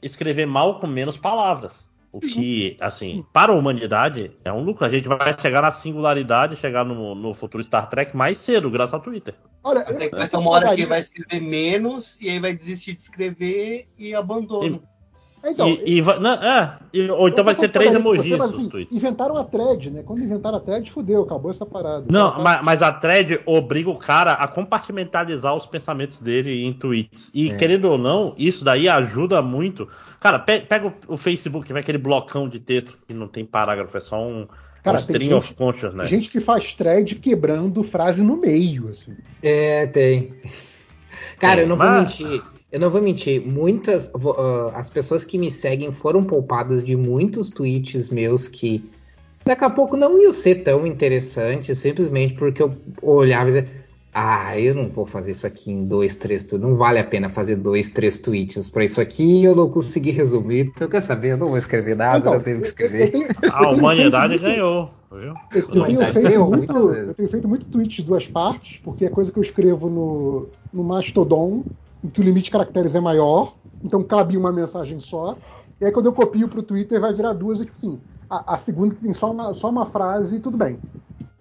escrever 0.01 0.45
mal 0.45 0.79
com 0.79 0.87
menos 0.87 1.17
palavras. 1.17 1.91
O 2.11 2.19
que, 2.19 2.77
assim, 2.79 3.25
para 3.33 3.51
a 3.51 3.55
humanidade 3.55 4.31
é 4.45 4.53
um 4.53 4.63
lucro. 4.63 4.85
A 4.85 4.89
gente 4.89 5.07
vai 5.07 5.35
chegar 5.41 5.63
na 5.63 5.71
singularidade, 5.71 6.55
chegar 6.55 6.85
no, 6.85 7.15
no 7.15 7.33
futuro 7.33 7.63
Star 7.63 7.89
Trek 7.89 8.15
mais 8.15 8.37
cedo, 8.37 8.69
graças 8.69 8.93
ao 8.93 8.99
Twitter. 8.99 9.33
Olha, 9.63 9.81
Até 9.81 10.09
que 10.09 10.15
vai 10.15 10.29
ter 10.29 10.37
uma 10.37 10.51
hora 10.51 10.67
que 10.75 10.81
ele 10.81 10.85
vai 10.89 10.99
escrever 10.99 11.41
menos 11.41 12.21
e 12.21 12.29
aí 12.29 12.37
vai 12.39 12.53
desistir 12.53 12.93
de 12.93 13.01
escrever 13.01 13.87
e 13.97 14.13
abandona. 14.13 14.79
Então, 15.45 15.67
e, 15.67 15.97
e 15.97 16.01
vai- 16.01 16.19
não, 16.19 16.33
é, 16.33 16.77
e- 16.93 17.09
ou 17.09 17.27
então 17.27 17.43
vai 17.43 17.53
ser 17.53 17.67
três 17.67 17.93
emojis 17.93 18.37
Mas, 18.37 18.49
os 18.49 18.55
assim, 18.59 18.69
tweets. 18.69 18.95
inventaram 18.95 19.35
a 19.35 19.43
thread, 19.43 19.91
né? 19.91 20.01
Quando 20.01 20.21
inventaram 20.23 20.57
a 20.57 20.59
thread, 20.61 20.89
fudeu, 20.89 21.21
acabou 21.23 21.51
essa 21.51 21.65
parada. 21.65 22.05
Não, 22.09 22.29
Então, 22.29 22.41
mas, 22.43 22.63
mas 22.63 22.81
a 22.81 22.93
thread 22.93 23.41
obriga 23.45 23.89
o 23.89 23.97
cara 23.97 24.33
a 24.33 24.47
compartimentalizar 24.47 25.53
os 25.53 25.65
pensamentos 25.65 26.19
dele 26.19 26.63
em 26.63 26.71
tweets. 26.71 27.29
E 27.33 27.49
É. 27.51 27.55
querendo 27.55 27.85
ou 27.89 27.97
não, 27.97 28.33
isso 28.37 28.63
daí 28.63 28.87
ajuda 28.87 29.41
muito. 29.41 29.87
Cara, 30.19 30.39
pe- 30.39 30.61
pega 30.61 30.87
o, 30.87 30.93
o 31.13 31.17
Facebook, 31.17 31.71
vai 31.73 31.81
aquele 31.81 31.97
blocão 31.97 32.47
de 32.47 32.59
texto 32.59 32.97
que 33.05 33.13
não 33.13 33.27
tem 33.27 33.43
parágrafo, 33.43 33.97
é 33.97 33.99
só 33.99 34.25
um, 34.25 34.47
Cara, 34.81 34.97
um 34.97 35.01
tem 35.01 35.09
string 35.15 35.25
gente- 35.25 35.33
of 35.33 35.53
consciousness. 35.55 36.09
Gente 36.09 36.29
que 36.29 36.39
faz 36.39 36.73
thread 36.73 37.15
quebrando 37.15 37.83
frase 37.83 38.23
no 38.23 38.37
meio, 38.37 38.87
assim. 38.87 39.13
É, 39.41 39.87
tem. 39.87 40.33
Cara, 41.37 41.55
Tem, 41.55 41.63
eu 41.63 41.67
não 41.67 41.75
vou 41.75 41.85
mas- 41.85 42.17
mentir. 42.17 42.41
Eu 42.73 42.79
não 42.79 42.89
vou 42.89 43.01
mentir. 43.01 43.39
Muitas. 43.45 44.11
ah, 44.15 44.71
as 44.73 44.89
pessoas 44.89 45.23
que 45.23 45.37
me 45.37 45.51
seguem 45.51 45.93
foram 45.93 46.23
poupadas 46.23 46.83
de 46.83 46.95
muitos 46.95 47.51
tweets 47.51 48.09
meus 48.09 48.47
que 48.47 48.83
daqui 49.45 49.63
a 49.63 49.69
pouco 49.69 49.95
não 49.95 50.19
iam 50.19 50.33
ser 50.33 50.63
tão 50.63 50.85
interessantes, 50.87 51.77
simplesmente 51.77 52.33
porque 52.33 52.63
eu 52.63 52.71
olhava 53.01 53.49
e 53.49 53.53
dizia. 53.53 53.83
Ah, 54.15 54.59
eu 54.59 54.75
não 54.75 54.89
vou 54.89 55.07
fazer 55.07 55.31
isso 55.31 55.45
aqui 55.47 55.71
em 55.71 55.85
dois, 55.85 56.17
três 56.17 56.45
tweets. 56.45 56.67
Não 56.67 56.75
vale 56.75 56.99
a 56.99 57.03
pena 57.03 57.29
fazer 57.29 57.55
dois, 57.55 57.89
três 57.91 58.19
tweets 58.19 58.69
pra 58.69 58.85
isso 58.85 59.01
aqui. 59.01 59.43
Eu 59.43 59.55
não 59.55 59.69
consegui 59.69 60.11
resumir. 60.11 60.65
Porque 60.65 60.83
eu 60.83 60.89
quero 60.89 61.03
saber, 61.05 61.31
eu 61.31 61.37
não 61.37 61.47
vou 61.47 61.57
escrever 61.57 61.95
nada, 61.95 62.17
Então, 62.19 62.33
eu 62.35 62.41
tenho 62.43 62.61
que 62.61 62.67
escrever. 62.67 63.05
eu 63.07 63.11
tenho- 63.11 63.27
eu 63.27 63.51
A 63.51 63.69
humanidade 63.71 64.29
feito 64.29 64.41
ganhou, 64.43 64.91
viu? 65.11 65.19
Eu, 65.19 65.35
eu 65.61 65.85
tenho 65.85 66.05
feito 66.13 66.45
muito, 66.45 66.73
eu 66.93 67.13
tenho 67.15 67.29
feito 67.29 67.47
muito 67.47 67.65
tweet 67.67 67.95
de 67.97 68.03
duas 68.03 68.27
partes, 68.27 68.79
porque 68.83 69.05
é 69.05 69.09
coisa 69.09 69.31
que 69.31 69.37
eu 69.39 69.43
escrevo 69.43 69.89
no, 69.89 70.49
no 70.71 70.83
Mastodon, 70.83 71.63
em 72.03 72.09
que 72.09 72.19
o 72.21 72.23
limite 72.23 72.45
de 72.45 72.51
caracteres 72.51 72.95
é 72.95 72.99
maior, 72.99 73.57
então 73.83 74.03
cabe 74.03 74.37
uma 74.37 74.51
mensagem 74.51 74.99
só. 74.99 75.37
E 75.79 75.85
aí 75.85 75.91
quando 75.91 76.07
eu 76.07 76.13
copio 76.13 76.49
pro 76.49 76.63
Twitter 76.63 76.99
vai 76.99 77.13
virar 77.13 77.33
duas, 77.33 77.59
e 77.59 77.65
tipo 77.65 77.73
assim, 77.77 78.01
a, 78.29 78.53
a 78.55 78.57
segunda 78.57 78.95
que 78.95 79.01
tem 79.01 79.13
só 79.13 79.31
uma, 79.31 79.53
só 79.53 79.69
uma 79.69 79.85
frase, 79.85 80.39
tudo 80.39 80.57
bem. 80.57 80.81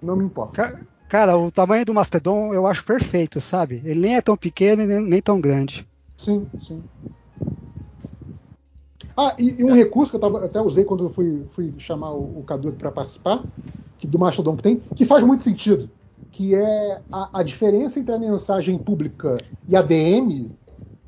Não 0.02 0.16
me 0.16 0.24
importa. 0.24 0.56
Ca- 0.56 0.72
Cara, 1.08 1.36
o 1.36 1.52
tamanho 1.52 1.84
do 1.84 1.92
Mastodon 1.92 2.54
eu 2.54 2.66
acho 2.66 2.82
perfeito, 2.84 3.38
sabe? 3.40 3.82
Ele 3.84 4.00
nem 4.00 4.16
é 4.16 4.22
tão 4.22 4.34
pequeno 4.36 4.82
e 4.82 4.86
nem, 4.86 5.00
nem 5.00 5.20
tão 5.20 5.38
grande. 5.40 5.86
Sim, 6.16 6.50
sim. 6.58 6.88
Ah, 9.16 9.36
e, 9.38 9.60
e 9.60 9.64
um 9.64 9.74
recurso 9.74 10.10
que 10.10 10.16
eu 10.16 10.20
tava- 10.20 10.44
até 10.44 10.60
usei 10.60 10.84
quando 10.84 11.04
eu 11.04 11.10
fui, 11.10 11.44
fui 11.52 11.74
chamar 11.78 12.12
o, 12.12 12.40
o 12.40 12.44
Cadu 12.44 12.72
para 12.72 12.90
participar, 12.90 13.46
que 13.98 14.06
do 14.06 14.18
Mastodon 14.18 14.56
que 14.56 14.62
tem, 14.62 14.80
que 14.94 15.04
faz 15.04 15.22
muito 15.24 15.42
sentido, 15.42 15.90
que 16.32 16.54
é 16.54 17.00
a, 17.12 17.40
a 17.40 17.42
diferença 17.42 18.00
entre 18.00 18.14
a 18.14 18.18
mensagem 18.18 18.78
pública 18.78 19.36
e 19.68 19.76
a 19.76 19.82
DM, 19.82 20.50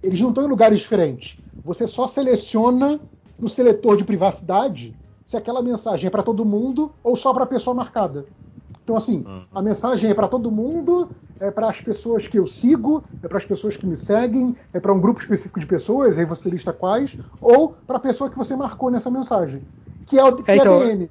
eles 0.02 0.20
não 0.20 0.28
estão 0.28 0.44
em 0.44 0.48
lugares 0.48 0.78
diferentes. 0.80 1.38
Você 1.64 1.86
só 1.86 2.06
seleciona 2.06 3.00
no 3.38 3.48
seletor 3.48 3.96
de 3.96 4.04
privacidade 4.04 4.94
se 5.26 5.36
aquela 5.36 5.62
mensagem 5.62 6.06
é 6.06 6.10
para 6.10 6.22
todo 6.22 6.44
mundo 6.44 6.92
ou 7.02 7.16
só 7.16 7.32
para 7.32 7.44
a 7.44 7.46
pessoa 7.46 7.74
marcada. 7.74 8.26
Então, 8.84 8.96
assim, 8.96 9.24
a 9.50 9.62
mensagem 9.62 10.10
é 10.10 10.14
para 10.14 10.28
todo 10.28 10.50
mundo, 10.50 11.08
é 11.40 11.50
para 11.50 11.70
as 11.70 11.80
pessoas 11.80 12.28
que 12.28 12.38
eu 12.38 12.46
sigo, 12.46 13.02
é 13.22 13.26
para 13.26 13.38
as 13.38 13.44
pessoas 13.44 13.78
que 13.78 13.86
me 13.86 13.96
seguem, 13.96 14.54
é 14.74 14.78
para 14.78 14.92
um 14.92 15.00
grupo 15.00 15.20
específico 15.20 15.58
de 15.58 15.64
pessoas, 15.64 16.18
aí 16.18 16.26
você 16.26 16.50
lista 16.50 16.70
quais, 16.70 17.16
ou 17.40 17.74
para 17.86 17.96
a 17.96 18.00
pessoa 18.00 18.28
que 18.28 18.36
você 18.36 18.54
marcou 18.54 18.90
nessa 18.90 19.10
mensagem, 19.10 19.62
que 20.06 20.18
é, 20.18 20.24
o, 20.24 20.36
que 20.36 20.50
é 20.50 20.56
então, 20.56 20.82
a 20.82 20.84
DM. 20.84 21.10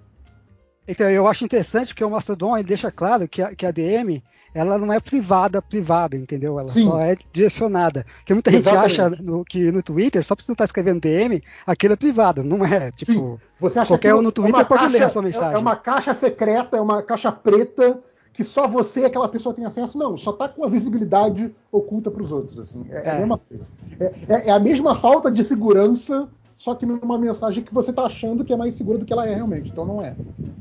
Então, 0.87 1.09
eu 1.09 1.27
acho 1.27 1.45
interessante 1.45 1.93
que 1.95 2.03
o 2.03 2.09
Mastodon 2.09 2.61
deixa 2.63 2.91
claro 2.91 3.27
que 3.27 3.41
a, 3.41 3.55
que 3.55 3.65
a 3.65 3.71
DM 3.71 4.21
ela 4.55 4.77
não 4.77 4.93
é 4.93 4.99
privada, 4.99 5.61
privada, 5.63 6.15
entendeu? 6.15 6.59
Ela 6.59 6.69
Sim. 6.69 6.83
só 6.83 6.99
é 6.99 7.17
direcionada. 7.31 8.05
Porque 8.17 8.33
muita 8.35 8.51
gente 8.51 8.61
Exatamente. 8.67 9.01
acha 9.01 9.09
no- 9.09 9.43
que 9.43 9.71
no 9.71 9.81
Twitter, 9.81 10.23
só 10.23 10.35
porque 10.35 10.45
você 10.45 10.51
está 10.51 10.63
escrevendo 10.65 11.01
DM, 11.01 11.41
aquilo 11.65 11.93
é 11.93 11.95
privado. 11.95 12.43
Não 12.43 12.63
é, 12.63 12.91
tipo. 12.91 13.11
Sim. 13.11 13.37
Você 13.59 13.79
acha 13.79 13.87
Qualquer 13.93 14.09
que 14.09 14.13
um 14.19 14.21
no 14.21 14.29
é 14.29 14.31
Twitter 14.31 14.55
uma 14.55 14.65
pode 14.65 14.83
ler 14.87 14.91
caixa- 14.91 15.05
a 15.05 15.09
sua 15.09 15.21
mensagem. 15.23 15.51
É, 15.51 15.55
é 15.55 15.57
uma 15.57 15.75
caixa 15.75 16.13
secreta, 16.13 16.77
é 16.77 16.81
uma 16.81 17.01
caixa 17.01 17.31
preta 17.31 17.99
que 18.31 18.43
só 18.43 18.67
você 18.67 19.01
e 19.01 19.05
aquela 19.05 19.27
pessoa 19.27 19.55
tem 19.55 19.65
acesso. 19.65 19.97
Não, 19.97 20.15
só 20.17 20.31
tá 20.31 20.47
com 20.47 20.63
a 20.63 20.69
visibilidade 20.69 21.51
oculta 21.71 22.11
para 22.11 22.21
os 22.21 22.31
outros. 22.31 22.59
Assim. 22.59 22.85
É, 22.91 23.07
é 23.07 23.09
a 23.11 23.13
É. 23.15 23.19
mesma 23.19 23.37
coisa. 23.39 23.63
É, 23.99 24.05
é- 24.27 24.49
é 24.49 24.51
a 24.51 24.59
mesma 24.59 24.93
falta 24.95 25.31
de 25.31 25.43
segurança, 25.43 26.27
só 26.63 26.73
que 26.73 26.85
numa 26.85 27.17
mensagem 27.17 27.61
que 27.61 27.73
você 27.73 27.91
tá 27.91 28.03
achando 28.05 28.45
que 28.45 28.53
é 28.53 28.55
mais 28.55 28.73
segura 28.75 28.97
do 28.97 29.03
que 29.05 29.11
ela 29.11 29.27
é 29.27 29.35
realmente. 29.35 29.69
Então 29.69 29.85
não 29.85 30.01
é. 30.01 30.15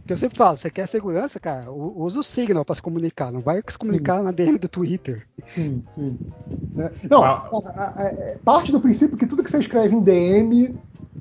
Que 0.05 0.13
eu 0.13 0.17
sempre 0.17 0.37
falo, 0.37 0.57
você 0.57 0.69
quer 0.69 0.89
segurança, 0.89 1.39
cara, 1.39 1.71
usa 1.71 2.19
o 2.19 2.25
Signal 2.25 2.65
para 2.65 2.75
se 2.75 2.83
comunicar. 2.83 3.31
Não 3.31 3.41
vai 3.41 3.63
se 3.69 3.79
comunicar 3.79 4.21
na 4.21 4.33
DM 4.33 4.59
do 4.59 4.69
Twitter. 4.69 5.25
Sim, 5.51 5.81
sim. 5.91 6.19
Né? 6.75 6.91
Não, 7.09 7.23
Ah. 7.23 7.49
a- 7.53 7.69
a- 7.81 7.93
a- 8.03 8.07
é, 8.09 8.37
parte 8.45 8.73
do 8.73 8.81
princípio 8.81 9.17
que 9.17 9.27
tudo 9.29 9.45
que 9.45 9.51
você 9.51 9.59
escreve 9.59 9.95
em 9.95 10.01
DM 10.01 10.77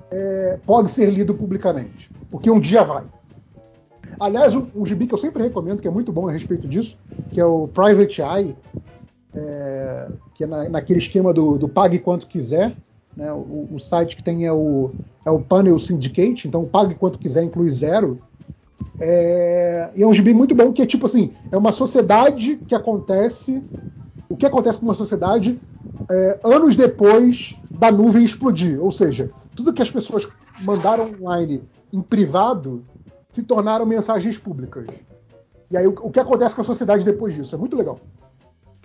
é, 0.10 0.58
pode 0.66 0.90
ser 0.90 1.12
lido 1.12 1.36
publicamente. 1.36 2.10
Porque 2.32 2.50
um 2.50 2.60
dia 2.60 2.84
vai. 2.84 3.04
Aliás, 4.20 4.56
um, 4.56 4.66
um 4.76 4.84
gibi 4.86 5.06
que 5.06 5.14
eu 5.14 5.18
sempre 5.20 5.44
recomendo, 5.44 5.80
que 5.80 5.88
é 5.88 5.92
muito 5.92 6.12
bom 6.12 6.28
a 6.28 6.32
respeito 6.32 6.68
disso, 6.68 6.98
que 7.32 7.40
é 7.40 7.46
o 7.46 7.68
Private 7.68 8.22
Eye, 8.22 8.56
é, 9.36 10.08
que 10.34 10.44
é 10.44 10.48
na- 10.48 10.68
naquele 10.70 10.98
esquema 11.00 11.32
do, 11.32 11.58
do 11.58 11.70
pague 11.70 12.00
quanto 12.00 12.26
quiser. 12.26 12.76
Né? 13.16 13.32
O, 13.32 13.68
o 13.72 13.80
site 13.80 14.16
que 14.16 14.24
tem 14.24 14.46
é 14.46 14.54
o, 14.54 14.92
é 15.26 15.32
o 15.32 15.40
Panel 15.40 15.78
Syndicate, 15.80 16.48
então 16.48 16.66
pague 16.66 16.96
quanto 16.96 17.20
quiser 17.20 17.44
inclui 17.44 17.70
zero. 17.70 18.20
É, 19.00 19.92
e 19.96 20.04
é 20.04 20.08
um 20.08 20.14
gibi 20.14 20.34
muito 20.34 20.54
bom 20.54 20.72
que 20.72 20.82
é 20.82 20.86
tipo 20.86 21.06
assim, 21.06 21.34
é 21.52 21.58
uma 21.58 21.72
sociedade 21.72 22.58
que 22.68 22.76
acontece, 22.76 23.62
o 24.30 24.38
que 24.38 24.46
acontece 24.46 24.78
com 24.78 24.86
uma 24.86 24.94
sociedade 24.94 25.60
é, 26.10 26.40
anos 26.44 26.76
depois 26.76 27.56
da 27.70 27.92
nuvem 27.92 28.24
explodir. 28.24 28.82
Ou 28.82 28.92
seja, 28.92 29.32
tudo 29.56 29.74
que 29.74 29.82
as 29.82 29.90
pessoas 29.90 30.28
mandaram 30.62 31.12
online 31.22 31.64
em 31.92 32.02
privado 32.02 32.84
se 33.32 33.44
tornaram 33.44 33.86
mensagens 33.86 34.38
públicas. 34.38 34.86
E 35.70 35.78
aí 35.78 35.88
o, 35.88 35.96
o 36.02 36.12
que 36.12 36.20
acontece 36.20 36.54
com 36.54 36.62
a 36.62 36.66
sociedade 36.66 37.06
depois 37.06 37.34
disso? 37.34 37.56
É 37.56 37.58
muito 37.58 37.76
legal. 37.76 38.00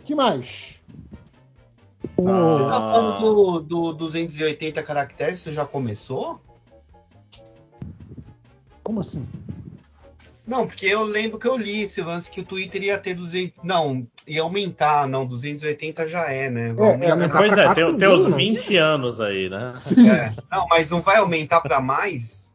que 0.05 0.14
mais? 0.14 0.80
Você 2.16 2.64
tá 2.64 2.76
Ah. 2.76 2.92
falando 2.92 3.20
do, 3.20 3.60
do 3.60 3.92
280 3.94 4.82
caracteres, 4.82 5.38
você 5.40 5.52
já 5.52 5.66
começou? 5.66 6.40
Como 8.82 9.00
assim? 9.00 9.24
Não, 10.46 10.64
porque 10.66 10.86
eu 10.86 11.02
lembro 11.02 11.38
que 11.40 11.48
eu 11.48 11.56
li 11.56 11.82
esse 11.82 12.00
lance 12.00 12.30
que 12.30 12.40
o 12.40 12.44
Twitter 12.44 12.80
ia 12.84 12.96
ter 12.98 13.14
200. 13.14 13.58
Não, 13.64 14.06
ia 14.28 14.42
aumentar, 14.42 15.08
não, 15.08 15.26
280 15.26 16.06
já 16.06 16.30
é, 16.30 16.48
né? 16.48 16.72
Vai 16.72 16.94
É, 16.94 17.16
pra- 17.28 17.28
Pois 17.28 17.52
é, 17.58 17.74
tem, 17.74 17.96
tem 17.96 18.08
uns 18.08 18.26
mil, 18.26 18.36
20 18.36 18.76
anos 18.76 19.20
aí, 19.20 19.48
né? 19.50 19.74
É. 20.08 20.32
Não, 20.56 20.66
mas 20.68 20.88
não 20.90 21.00
vai 21.00 21.16
aumentar 21.16 21.60
para 21.62 21.80
mais? 21.80 22.54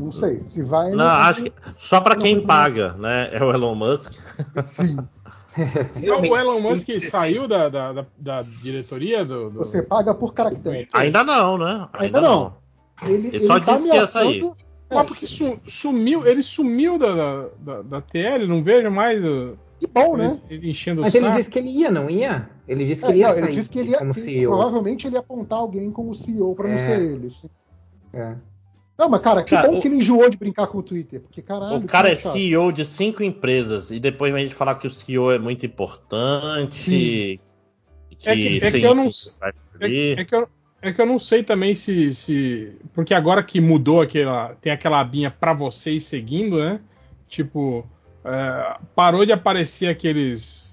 Não 0.00 0.12
sei. 0.12 0.40
Se 0.46 0.62
vai. 0.62 0.90
Não, 0.92 1.04
acho 1.04 1.42
que 1.42 1.52
só 1.78 2.00
pra 2.00 2.14
quem 2.14 2.46
paga, 2.46 2.92
né? 2.94 3.28
É 3.32 3.42
o 3.42 3.52
Elon 3.52 3.74
Musk. 3.74 4.14
Sim. 4.64 4.96
Não, 6.06 6.20
o 6.20 6.36
Elon 6.36 6.60
Musk 6.60 6.86
260. 6.86 7.10
saiu 7.10 7.48
da, 7.48 7.68
da, 7.68 7.92
da- 7.92 8.06
da 8.16 8.42
diretoria 8.42 9.24
do. 9.24 9.50
do- 9.50 9.58
Você 9.58 9.82
paga 9.82 10.14
por 10.14 10.32
caractere. 10.32 10.88
Ainda 10.92 11.24
não, 11.24 11.58
né? 11.58 11.88
Ainda 11.92 12.20
não. 12.20 12.54
Ele, 13.02 13.28
Ele 13.28 13.46
só 13.46 13.58
tá 13.58 13.74
disse 13.74 13.88
que 13.90 13.96
ia 13.96 14.06
sair. 14.06 14.50
Mas 14.92 15.06
porque 15.06 15.26
su- 15.26 15.58
sumiu, 15.66 16.26
ele 16.26 16.42
sumiu 16.42 16.98
da, 16.98 17.14
da, 17.14 17.48
da, 17.58 17.82
da 17.82 18.00
TL, 18.00 18.46
não 18.48 18.62
vejo 18.62 18.90
mais 18.90 19.20
Que 19.78 19.86
bom, 19.86 20.16
né? 20.16 20.40
ele, 20.50 20.56
ele 20.62 20.70
enchendo 20.72 21.00
Mas 21.00 21.14
o 21.14 21.16
ele 21.16 21.26
saco. 21.26 21.36
disse 21.38 21.50
que 21.50 21.58
ele 21.60 21.68
ia, 21.70 21.90
não 21.90 22.10
ia? 22.10 22.50
Ele 22.66 22.84
disse 22.84 23.02
que 23.02 23.08
É, 23.08 23.10
ele 23.14 23.20
ia 23.20 23.28
não, 23.28 23.34
sair 23.34 23.44
ele 23.44 23.54
disse 23.56 23.70
que 23.70 23.78
ele 23.78 23.90
ia, 23.90 23.98
como 23.98 24.12
CEO. 24.14 24.52
provavelmente 24.52 25.06
ele 25.06 25.14
ia 25.16 25.20
apontar 25.20 25.58
alguém 25.60 25.90
como 25.92 26.12
CEO 26.14 26.54
para 26.56 26.68
não 26.68 26.74
É. 26.74 26.78
ser 26.86 27.00
ele. 27.00 27.30
sim. 27.30 27.48
É. 28.12 28.34
Não, 29.00 29.08
mas 29.08 29.22
cara, 29.22 29.42
que 29.42 29.50
Cara, 29.50 29.68
bom 29.68 29.78
o- 29.78 29.80
que 29.80 29.88
ele 29.88 29.96
enjoou 29.96 30.28
de 30.28 30.36
brincar 30.36 30.66
com 30.66 30.76
o 30.78 30.82
Twitter, 30.82 31.20
porque 31.22 31.40
caralho. 31.40 31.78
O 31.78 31.86
cara 31.86 32.10
é 32.10 32.16
chato. 32.16 32.32
CEO 32.34 32.70
de 32.70 32.84
cinco 32.84 33.22
empresas 33.22 33.90
e 33.90 33.98
depois 33.98 34.30
vem 34.32 34.42
a 34.42 34.44
gente 34.44 34.54
falar 34.54 34.74
que 34.74 34.86
o 34.86 34.90
CEO 34.90 35.32
é 35.32 35.38
muito 35.38 35.64
importante. 35.64 37.40
Que, 38.18 38.28
É 38.28 38.34
que- 38.34 38.58
é 38.62 38.70
que 38.70 38.82
eu 38.82 38.94
não- 38.94 39.08
É, 39.80 40.12
é 40.20 40.24
que 40.24 40.34
eu, 40.34 40.48
é 40.82 40.92
que 40.92 41.00
eu 41.00 41.06
não 41.06 41.18
sei 41.18 41.42
também 41.42 41.74
se, 41.74 42.12
se. 42.14 42.72
Porque 42.92 43.14
agora 43.14 43.42
que 43.42 43.58
mudou 43.60 44.02
aquela. 44.02 44.54
Tem 44.60 44.70
aquela 44.70 45.00
abinha 45.00 45.30
pra 45.30 45.54
vocês 45.54 46.04
seguindo, 46.06 46.58
né? 46.58 46.80
Tipo. 47.26 47.86
é, 48.22 48.76
parou 48.94 49.24
de 49.24 49.32
aparecer 49.32 49.86
aqueles. 49.88 50.69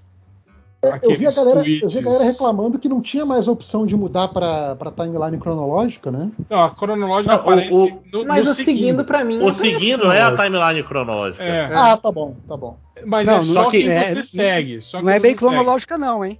É, 0.80 1.00
Eu 1.02 1.16
vi, 1.16 1.26
a 1.26 1.32
galera, 1.32 1.58
eu 1.58 1.64
vi 1.64 1.76
a 1.78 1.80
tweets. 1.80 2.04
galera 2.04 2.24
reclamando 2.24 2.78
que 2.78 2.88
não 2.88 3.00
tinha 3.02 3.26
mais 3.26 3.48
a 3.48 3.52
opção 3.52 3.84
de 3.84 3.96
mudar 3.96 4.28
para 4.28 4.76
timeline 4.96 5.36
cronológica, 5.36 6.12
né? 6.12 6.30
Não, 6.48 6.62
a 6.62 6.70
cronológica 6.70 7.34
Não, 7.34 7.40
aparece 7.40 7.72
o- 7.72 8.00
no, 8.12 8.24
Mas 8.24 8.44
no 8.44 8.52
o 8.52 8.54
seguindo 8.54 9.04
pra 9.04 9.24
mim. 9.24 9.42
O 9.42 9.52
seguindo 9.52 10.10
é 10.12 10.22
a 10.22 10.36
timeline 10.36 10.84
cronológica. 10.84 11.42
É, 11.42 11.64
Ah, 11.74 11.96
tá 11.96 12.12
bom, 12.12 12.36
tá 12.46 12.56
bom. 12.56 12.78
mas 13.04 13.26
Não, 13.26 13.34
é 13.34 13.36
não- 13.38 13.44
só 13.44 13.64
só 13.64 13.70
que 13.70 13.82
quem 13.82 13.90
é- 13.90 14.14
você 14.14 14.22
segue. 14.22 14.80
Só 14.80 15.02
Não 15.02 15.10
é 15.10 15.18
bem 15.18 15.32
você 15.34 15.40
segue. 15.40 15.52
cronológica, 15.56 15.98
não, 15.98 16.24
hein? 16.24 16.38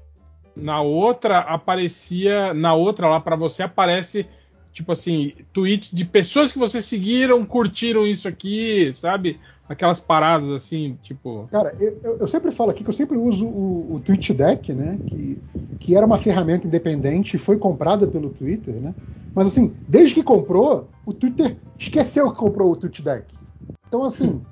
Na 0.55 0.83
outra 0.83 1.39
aparecia, 1.41 2.55
na 2.55 2.75
outra 2.75 3.09
lá 3.09 3.19
pra 3.21 3.35
você 3.35 3.65
aparece 3.65 4.25
tipo 4.73 4.93
assim, 4.93 5.33
tweets 5.53 5.91
de 5.91 6.05
pessoas 6.05 6.53
que 6.53 6.59
você 6.59 6.81
seguiram, 6.81 7.45
curtiram 7.45 8.07
isso 8.07 8.29
aqui, 8.29 8.93
sabe? 8.95 9.41
Aquelas 9.69 10.01
paradas 10.01 10.51
assim, 10.51 10.97
tipo, 11.03 11.47
Cara, 11.51 11.77
eu, 11.79 12.17
eu- 12.21 12.29
sempre 12.29 12.51
falo 12.51 12.71
aqui 12.71 12.83
que 12.83 12.91
eu 12.91 12.95
sempre 12.95 13.19
uso 13.19 13.47
o, 13.47 13.95
o 13.95 14.01
TweetDeck, 14.01 14.73
né? 14.73 15.01
Que, 15.07 15.43
que 15.79 15.95
era 15.97 16.07
uma 16.07 16.19
ferramenta 16.19 16.67
independente 16.67 17.37
e 17.37 17.39
foi 17.39 17.59
comprada 17.59 18.07
pelo 18.07 18.31
Twitter, 18.31 18.81
né? 18.81 18.95
Mas 19.35 19.49
assim, 19.49 19.77
desde 19.87 20.15
que 20.15 20.23
comprou, 20.23 20.91
o 21.05 21.13
Twitter 21.13 21.59
esqueceu 21.79 22.31
que 22.33 22.39
comprou 22.39 22.73
o 22.73 22.77
TweetDeck. 22.77 23.35
Então 23.89 24.05
assim, 24.05 24.43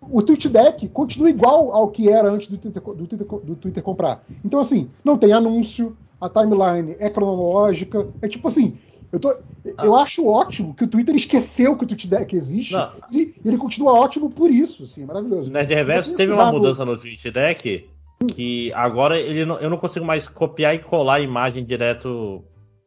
o 0.00 0.22
TweetDeck 0.22 0.88
continua 0.88 1.30
igual 1.30 1.72
ao 1.72 1.90
que 1.90 2.08
era 2.10 2.28
antes 2.30 2.48
do 2.48 2.58
Twitter, 2.58 2.82
do 2.82 3.06
Twitter, 3.06 3.26
do 3.44 3.56
Twitter 3.56 3.82
comprar. 3.82 4.24
Então 4.44 4.60
assim, 4.60 4.90
não 5.04 5.18
tem 5.18 5.32
anúncio, 5.32 5.96
a 6.20 6.28
timeline 6.28 6.96
é 6.98 7.10
cronológica, 7.10 8.08
é 8.22 8.28
tipo 8.28 8.48
assim, 8.48 8.78
eu, 9.16 9.20
tô, 9.20 9.34
eu 9.82 9.96
acho 9.96 10.26
ótimo 10.26 10.74
que 10.74 10.84
o 10.84 10.88
Twitter 10.88 11.14
esqueceu 11.14 11.76
que 11.76 11.84
o 11.84 11.86
TweetDeck 11.86 12.36
existe 12.36 12.72
Não. 12.74 12.90
e 13.10 13.34
ele 13.44 13.56
continua 13.58 13.92
ótimo 13.92 14.30
por 14.30 14.50
isso, 14.50 14.84
assim, 14.84 15.04
maravilhoso. 15.04 15.50
Nerd 15.50 15.72
Reverso 15.74 16.14
teve 16.14 16.32
uma 16.32 16.50
mudança 16.52 16.84
no 16.84 16.96
TweetDeck 16.96 17.88
que 18.28 18.72
agora 18.74 19.18
ele 19.18 19.44
não- 19.44 19.58
eu 19.58 19.68
não 19.68 19.76
consigo 19.76 20.04
mais 20.06 20.26
copiar 20.28 20.74
e 20.74 20.78
colar 20.78 21.14
a 21.16 21.20
imagem 21.20 21.64
direto, 21.64 22.44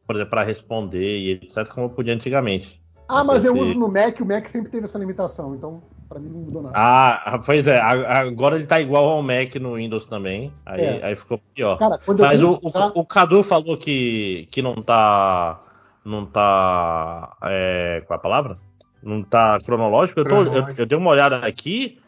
por 0.08 0.16
exemplo, 0.16 0.32
para 0.32 0.44
responder 0.44 1.20
e 1.20 1.32
etc, 1.34 1.68
como 1.68 1.86
eu 1.88 1.90
podia 1.92 2.14
antigamente. 2.14 2.80
Ah, 3.08 3.20
Não 3.20 3.26
mas 3.26 3.44
eu 3.44 3.54
se- 3.54 3.60
uso 3.62 3.74
no 3.74 3.88
Mac, 3.88 4.20
o 4.20 4.26
Mac 4.26 4.48
sempre 4.50 4.72
teve 4.72 4.86
essa 4.86 4.98
limitação, 5.00 5.56
então 5.56 5.82
pra 6.08 6.20
mim 6.20 6.30
não 6.30 6.40
mudou 6.42 6.62
nada. 6.64 6.74
Ah, 6.76 7.40
pois 7.46 7.68
é, 7.68 7.80
agora 7.80 8.56
ele 8.56 8.66
tá 8.66 8.80
igual 8.82 9.10
ao 9.10 9.22
Mac 9.22 9.56
no 9.56 9.76
Windows 9.76 10.08
também, 10.08 10.52
aí, 10.66 10.82
É. 10.82 11.06
aí 11.06 11.16
ficou 11.16 11.40
pior. 11.54 11.78
Cara, 11.78 12.00
Mas 12.08 12.42
o, 12.44 12.60
usar- 12.64 12.92
o, 12.96 13.00
o 13.02 13.06
Cadu 13.06 13.44
falou 13.44 13.78
que, 13.78 14.48
que 14.52 14.62
não 14.62 14.76
tá. 14.76 15.60
Não 16.06 16.26
tá. 16.26 17.36
É, 17.44 18.02
qual 18.08 18.16
é 18.16 18.20
a 18.20 18.22
palavra? 18.22 18.60
Não 19.04 19.24
tá 19.24 19.60
cronológico. 19.66 20.20
Eu, 20.20 20.24
tô- 20.26 20.44
eu- 20.44 20.68
eu 20.78 20.86
dei 20.86 20.98
uma 20.98 21.12
olhada 21.12 21.38
aqui. 21.38 22.00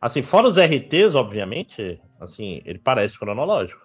Assim, 0.00 0.22
fora 0.22 0.48
os 0.48 0.56
RTs, 0.56 1.14
obviamente, 1.14 2.00
assim, 2.20 2.62
ele 2.64 2.78
parece 2.78 3.18
cronológico. 3.18 3.80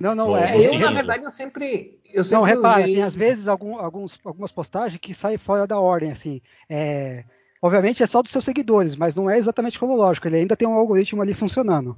Não, 0.00 0.14
não, 0.14 0.28
Bom, 0.28 0.36
é. 0.36 0.56
eu, 0.56 0.72
eu, 0.72 0.78
na 0.78 0.90
verdade, 0.92 1.24
eu 1.24 1.30
sempre. 1.30 1.98
Eu 2.12 2.22
sempre 2.24 2.36
Não, 2.38 2.42
repara, 2.44 2.82
usei- 2.82 2.94
tem 2.94 3.02
às 3.02 3.14
vezes 3.16 3.48
algum- 3.48 3.76
alguns, 3.78 4.20
algumas 4.24 4.52
postagens 4.52 5.00
que 5.00 5.12
saem 5.12 5.36
fora 5.38 5.66
da 5.66 5.78
ordem, 5.80 6.10
assim. 6.12 6.40
É, 6.70 7.24
obviamente 7.60 8.02
é 8.02 8.06
só 8.06 8.22
dos 8.22 8.30
seus 8.30 8.44
seguidores, 8.44 8.94
mas 8.96 9.14
não 9.16 9.28
é 9.28 9.36
exatamente 9.36 9.78
cronológico. 9.78 10.28
Ele 10.28 10.36
ainda 10.38 10.56
tem 10.56 10.66
um 10.66 10.74
algoritmo 10.74 11.20
ali 11.22 11.34
funcionando. 11.34 11.96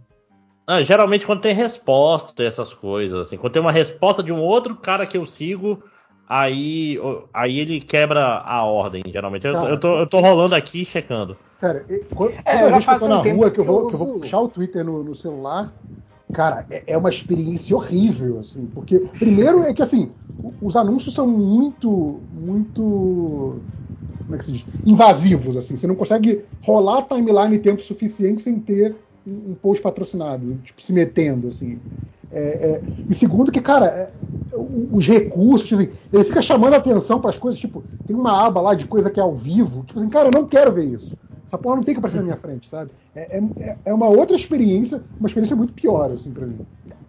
Ah, 0.67 0.83
geralmente 0.83 1.25
quando 1.27 1.43
tem 1.43 1.55
resposta, 1.55 2.43
essas 2.43 2.73
coisas, 2.75 3.21
assim, 3.21 3.37
quando 3.37 3.53
tem 3.53 3.63
uma 3.63 3.71
resposta 3.73 4.23
de 4.23 4.33
um 4.33 4.41
outro 4.41 4.75
cara 4.77 5.07
que 5.07 5.17
eu 5.17 5.27
sigo, 5.27 5.83
aí, 6.27 6.99
aí 7.33 7.59
ele 7.59 7.81
quebra 7.81 8.39
a 8.39 8.65
ordem, 8.65 9.03
geralmente. 9.07 9.47
Eu, 9.47 9.53
Cara. 9.53 9.71
eu, 9.71 9.81
tô, 9.81 9.99
eu 9.99 10.07
tô 10.07 10.21
rolando 10.21 10.55
aqui 10.55 10.83
e 10.83 10.85
checando. 10.85 11.37
Sério, 11.59 11.87
e- 11.89 12.05
quando, 12.15 12.33
É, 12.45 12.55
toda 12.55 12.65
eu 12.65 12.71
já 12.71 12.73
vez 12.73 12.85
que 12.85 12.91
eu 12.91 12.99
faz 12.99 13.03
tô 13.03 13.07
um 13.07 13.11
na 13.11 13.17
rua, 13.17 13.51
que 13.51 13.61
eu 13.61 13.65
vou, 13.65 13.87
que 13.89 13.95
eu 13.95 13.99
vou 13.99 14.15
puxar 14.21 14.41
o 14.41 14.49
Twitter 14.49 14.85
no, 14.85 15.03
no 15.03 15.15
celular, 15.15 15.75
cara, 16.33 16.67
é, 16.71 16.93
é 16.93 16.99
uma 16.99 17.09
experiência 17.09 17.75
horrível, 17.77 18.41
assim, 18.41 18.67
porque 18.67 18.99
primeiro 18.99 19.63
é 19.63 19.73
que 19.73 19.83
assim, 19.83 20.13
os 20.61 20.77
anúncios 20.77 21.15
são 21.15 21.27
muito, 21.27 22.27
muito, 22.31 23.63
como 24.27 24.37
é 24.37 24.39
que 24.39 24.45
se 24.45 24.53
diz, 24.53 24.67
invasivos, 24.85 25.57
assim, 25.57 25.77
você 25.77 25.87
não 25.87 25.97
consegue 25.97 26.45
rolar 26.63 26.99
a 26.99 27.03
timeline 27.03 27.59
tempo 27.59 27.81
suficiente 27.83 28.43
sem 28.43 28.61
ter 28.61 28.99
um, 29.25 29.53
um 29.53 29.55
post 29.55 29.83
patrocinado, 29.83 30.59
tipo, 30.59 30.83
se 30.83 30.93
metendo, 30.93 31.49
assim. 31.49 31.83
É, 32.31 32.43
é, 32.73 32.83
e 33.09 33.15
segundo 33.15 33.53
que, 33.53 33.61
cara, 33.61 33.87
é, 33.87 34.13
os 34.93 35.07
recursos, 35.07 35.73
assim, 35.79 35.91
ele 36.13 36.25
fica 36.25 36.43
chamando 36.43 36.75
a 36.75 36.79
atenção 36.79 37.21
para 37.21 37.31
as 37.31 37.39
coisas, 37.39 37.61
tipo, 37.61 37.85
tem 38.07 38.17
uma 38.17 38.45
aba 38.47 38.61
lá 38.61 38.75
de 38.75 38.87
coisa 38.87 39.11
que 39.11 39.21
é 39.21 39.23
ao 39.23 39.35
vivo, 39.35 39.85
tipo 39.85 39.99
assim, 39.99 40.09
cara, 40.09 40.29
eu 40.29 40.41
não 40.41 40.47
quero 40.47 40.73
ver 40.73 40.85
isso. 40.85 41.15
Essa 41.47 41.59
porra 41.59 41.77
não 41.77 41.83
tem 41.85 41.95
que 41.95 41.99
aparecer 41.99 42.19
na 42.19 42.25
minha 42.25 42.37
frente, 42.37 42.69
sabe? 42.69 42.91
É, 43.15 43.39
é, 43.61 43.77
é 43.85 43.95
uma 43.95 44.09
outra 44.09 44.35
experiência, 44.35 45.01
uma 45.19 45.29
experiência 45.29 45.55
muito 45.55 45.73
pior, 45.75 46.11
assim, 46.11 46.33
pra 46.33 46.47
mim. 46.47 46.61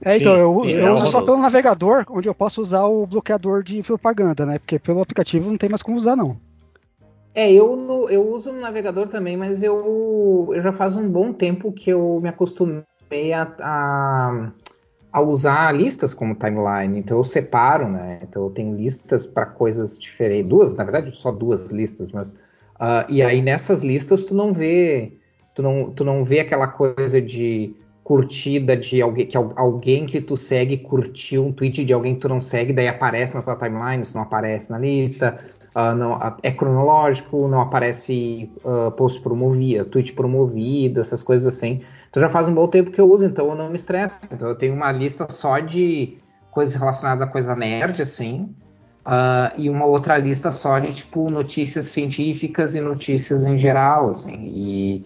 É, 0.03 0.17
então, 0.17 0.35
Sim, 0.35 0.39
eu, 0.39 0.63
sim, 0.63 0.71
eu 0.73 0.87
é 0.87 0.93
uso 0.93 1.07
só 1.11 1.21
pelo 1.23 1.37
navegador, 1.37 2.05
onde 2.11 2.29
eu 2.29 2.35
posso 2.35 2.61
usar 2.61 2.85
o 2.85 3.07
bloqueador 3.07 3.63
de 3.63 3.81
propaganda, 3.81 4.45
né? 4.45 4.59
Porque 4.59 4.77
pelo 4.77 5.01
aplicativo 5.01 5.49
não 5.49 5.57
tem 5.57 5.69
mais 5.69 5.81
como 5.81 5.97
usar, 5.97 6.15
não. 6.15 6.37
É, 7.33 7.51
eu, 7.51 7.75
no- 7.75 8.09
eu 8.09 8.27
uso 8.31 8.51
no 8.51 8.59
navegador 8.59 9.07
também, 9.09 9.37
mas 9.37 9.61
eu, 9.61 10.49
eu 10.53 10.61
já 10.61 10.71
faz 10.73 10.95
um 10.95 11.07
bom 11.07 11.33
tempo 11.33 11.71
que 11.71 11.89
eu 11.89 12.19
me 12.21 12.29
acostumei 12.29 12.83
a, 13.33 13.43
a, 13.59 14.51
a 15.17 15.21
usar 15.21 15.73
listas 15.75 16.13
como 16.13 16.35
timeline. 16.35 16.99
Então 16.99 17.17
eu 17.17 17.23
separo, 17.23 17.89
né? 17.89 18.19
Então 18.23 18.43
eu 18.45 18.49
tenho 18.51 18.75
listas 18.75 19.25
para 19.25 19.45
coisas 19.45 19.99
diferentes. 19.99 20.49
Duas, 20.49 20.75
na 20.75 20.83
verdade, 20.83 21.11
só 21.15 21.31
duas 21.31 21.71
listas, 21.71 22.11
mas. 22.11 22.33
ah, 22.79 23.05
e 23.09 23.21
aí 23.21 23.41
nessas 23.41 23.83
listas 23.83 24.25
tu 24.25 24.33
não 24.35 24.53
vê. 24.53 25.13
Tu 25.53 25.61
não, 25.63 25.91
tu 25.93 26.03
não 26.03 26.23
vê 26.23 26.39
aquela 26.41 26.67
coisa 26.67 27.21
de 27.21 27.75
curtida 28.03 28.77
de 28.77 29.01
alguém 29.01 29.25
que 29.27 29.35
al- 29.35 29.53
alguém 29.57 30.05
que 30.05 30.21
tu 30.21 30.37
segue 30.37 30.77
curtiu 30.77 31.45
um 31.45 31.51
tweet 31.51 31.83
de 31.83 31.91
alguém 31.93 32.13
que 32.15 32.21
tu 32.21 32.29
não 32.29 32.39
segue, 32.39 32.71
daí 32.71 32.87
aparece 32.87 33.35
na 33.35 33.41
tua 33.41 33.55
timeline, 33.57 34.01
isso 34.03 34.15
não 34.15 34.23
aparece 34.23 34.69
na 34.69 34.77
lista. 34.79 35.37
Ah, 35.73 35.93
não, 35.93 36.13
ah, 36.13 36.37
é 36.41 36.51
cronológico, 36.51 37.47
não 37.47 37.59
aparece 37.61 38.51
ah, 38.63 38.91
post 38.91 39.19
promovido, 39.21 39.85
tweet 39.85 40.13
promovido, 40.13 41.01
essas 41.01 41.21
coisas 41.23 41.47
assim. 41.55 41.81
Então 42.09 42.21
já 42.21 42.29
faz 42.29 42.47
um 42.47 42.53
bom 42.53 42.67
tempo 42.67 42.91
que 42.91 42.99
eu 43.01 43.09
uso, 43.11 43.25
então 43.25 43.49
eu 43.49 43.55
não 43.55 43.69
me 43.69 43.75
estresso. 43.75 44.19
Então 44.31 44.47
eu 44.47 44.55
tenho 44.55 44.73
uma 44.73 44.91
lista 44.91 45.27
só 45.29 45.59
de 45.59 46.17
coisas 46.51 46.75
relacionadas 46.75 47.21
a 47.21 47.27
coisa 47.27 47.55
nerd, 47.55 48.01
assim, 48.01 48.49
ah, 49.05 49.53
e 49.57 49.69
uma 49.69 49.85
outra 49.85 50.17
lista 50.17 50.51
só 50.51 50.79
de 50.79 50.93
tipo 50.93 51.29
notícias 51.29 51.85
científicas 51.87 52.75
e 52.75 52.81
notícias 52.81 53.43
em 53.45 53.57
geral, 53.57 54.09
assim. 54.09 54.51
E, 54.53 55.05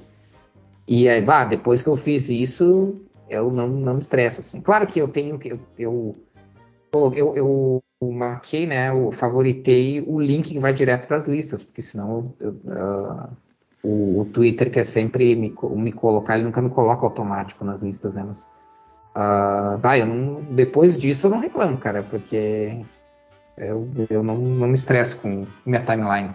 e 0.87 1.09
aí, 1.09 1.21
bah, 1.21 1.45
depois 1.45 1.81
que 1.81 1.89
eu 1.89 1.95
fiz 1.97 2.29
isso, 2.29 2.95
eu 3.29 3.51
não, 3.51 3.67
não 3.67 3.95
me 3.95 4.01
estresso, 4.01 4.41
assim. 4.41 4.61
Claro 4.61 4.87
que 4.87 4.99
eu 4.99 5.07
tenho 5.07 5.37
que 5.37 5.49
eu, 5.49 5.59
eu 5.77 6.15
eu, 7.15 7.35
eu 8.01 8.11
marquei, 8.11 8.65
né? 8.65 8.89
Eu 8.89 9.11
favoritei 9.11 10.03
o 10.05 10.19
link 10.19 10.49
que 10.51 10.59
vai 10.59 10.73
direto 10.73 11.07
para 11.07 11.17
as 11.17 11.27
listas, 11.27 11.63
porque 11.63 11.81
senão 11.81 12.33
eu- 12.39 12.55
eu, 12.65 12.71
ah, 12.73 13.29
o, 13.83 14.21
o 14.21 14.25
Twitter 14.25 14.71
quer 14.71 14.85
sempre 14.85 15.35
me, 15.35 15.53
me 15.75 15.91
colocar, 15.91 16.35
ele 16.35 16.45
nunca 16.45 16.61
me 16.61 16.69
coloca 16.69 17.05
automático 17.05 17.65
nas 17.65 17.81
listas, 17.81 18.13
né? 18.13 18.23
Mas 18.25 18.49
ah, 19.15 19.77
vai, 19.81 20.01
eu 20.01 20.05
não, 20.05 20.41
depois 20.55 20.97
disso 20.97 21.27
eu 21.27 21.31
não 21.31 21.39
reclamo, 21.39 21.77
cara, 21.77 22.03
porque 22.03 22.83
eu, 23.57 23.89
eu 24.09 24.23
não, 24.23 24.37
não 24.37 24.67
me 24.67 24.75
estresso 24.75 25.19
com 25.21 25.45
minha 25.65 25.81
timeline. 25.83 26.33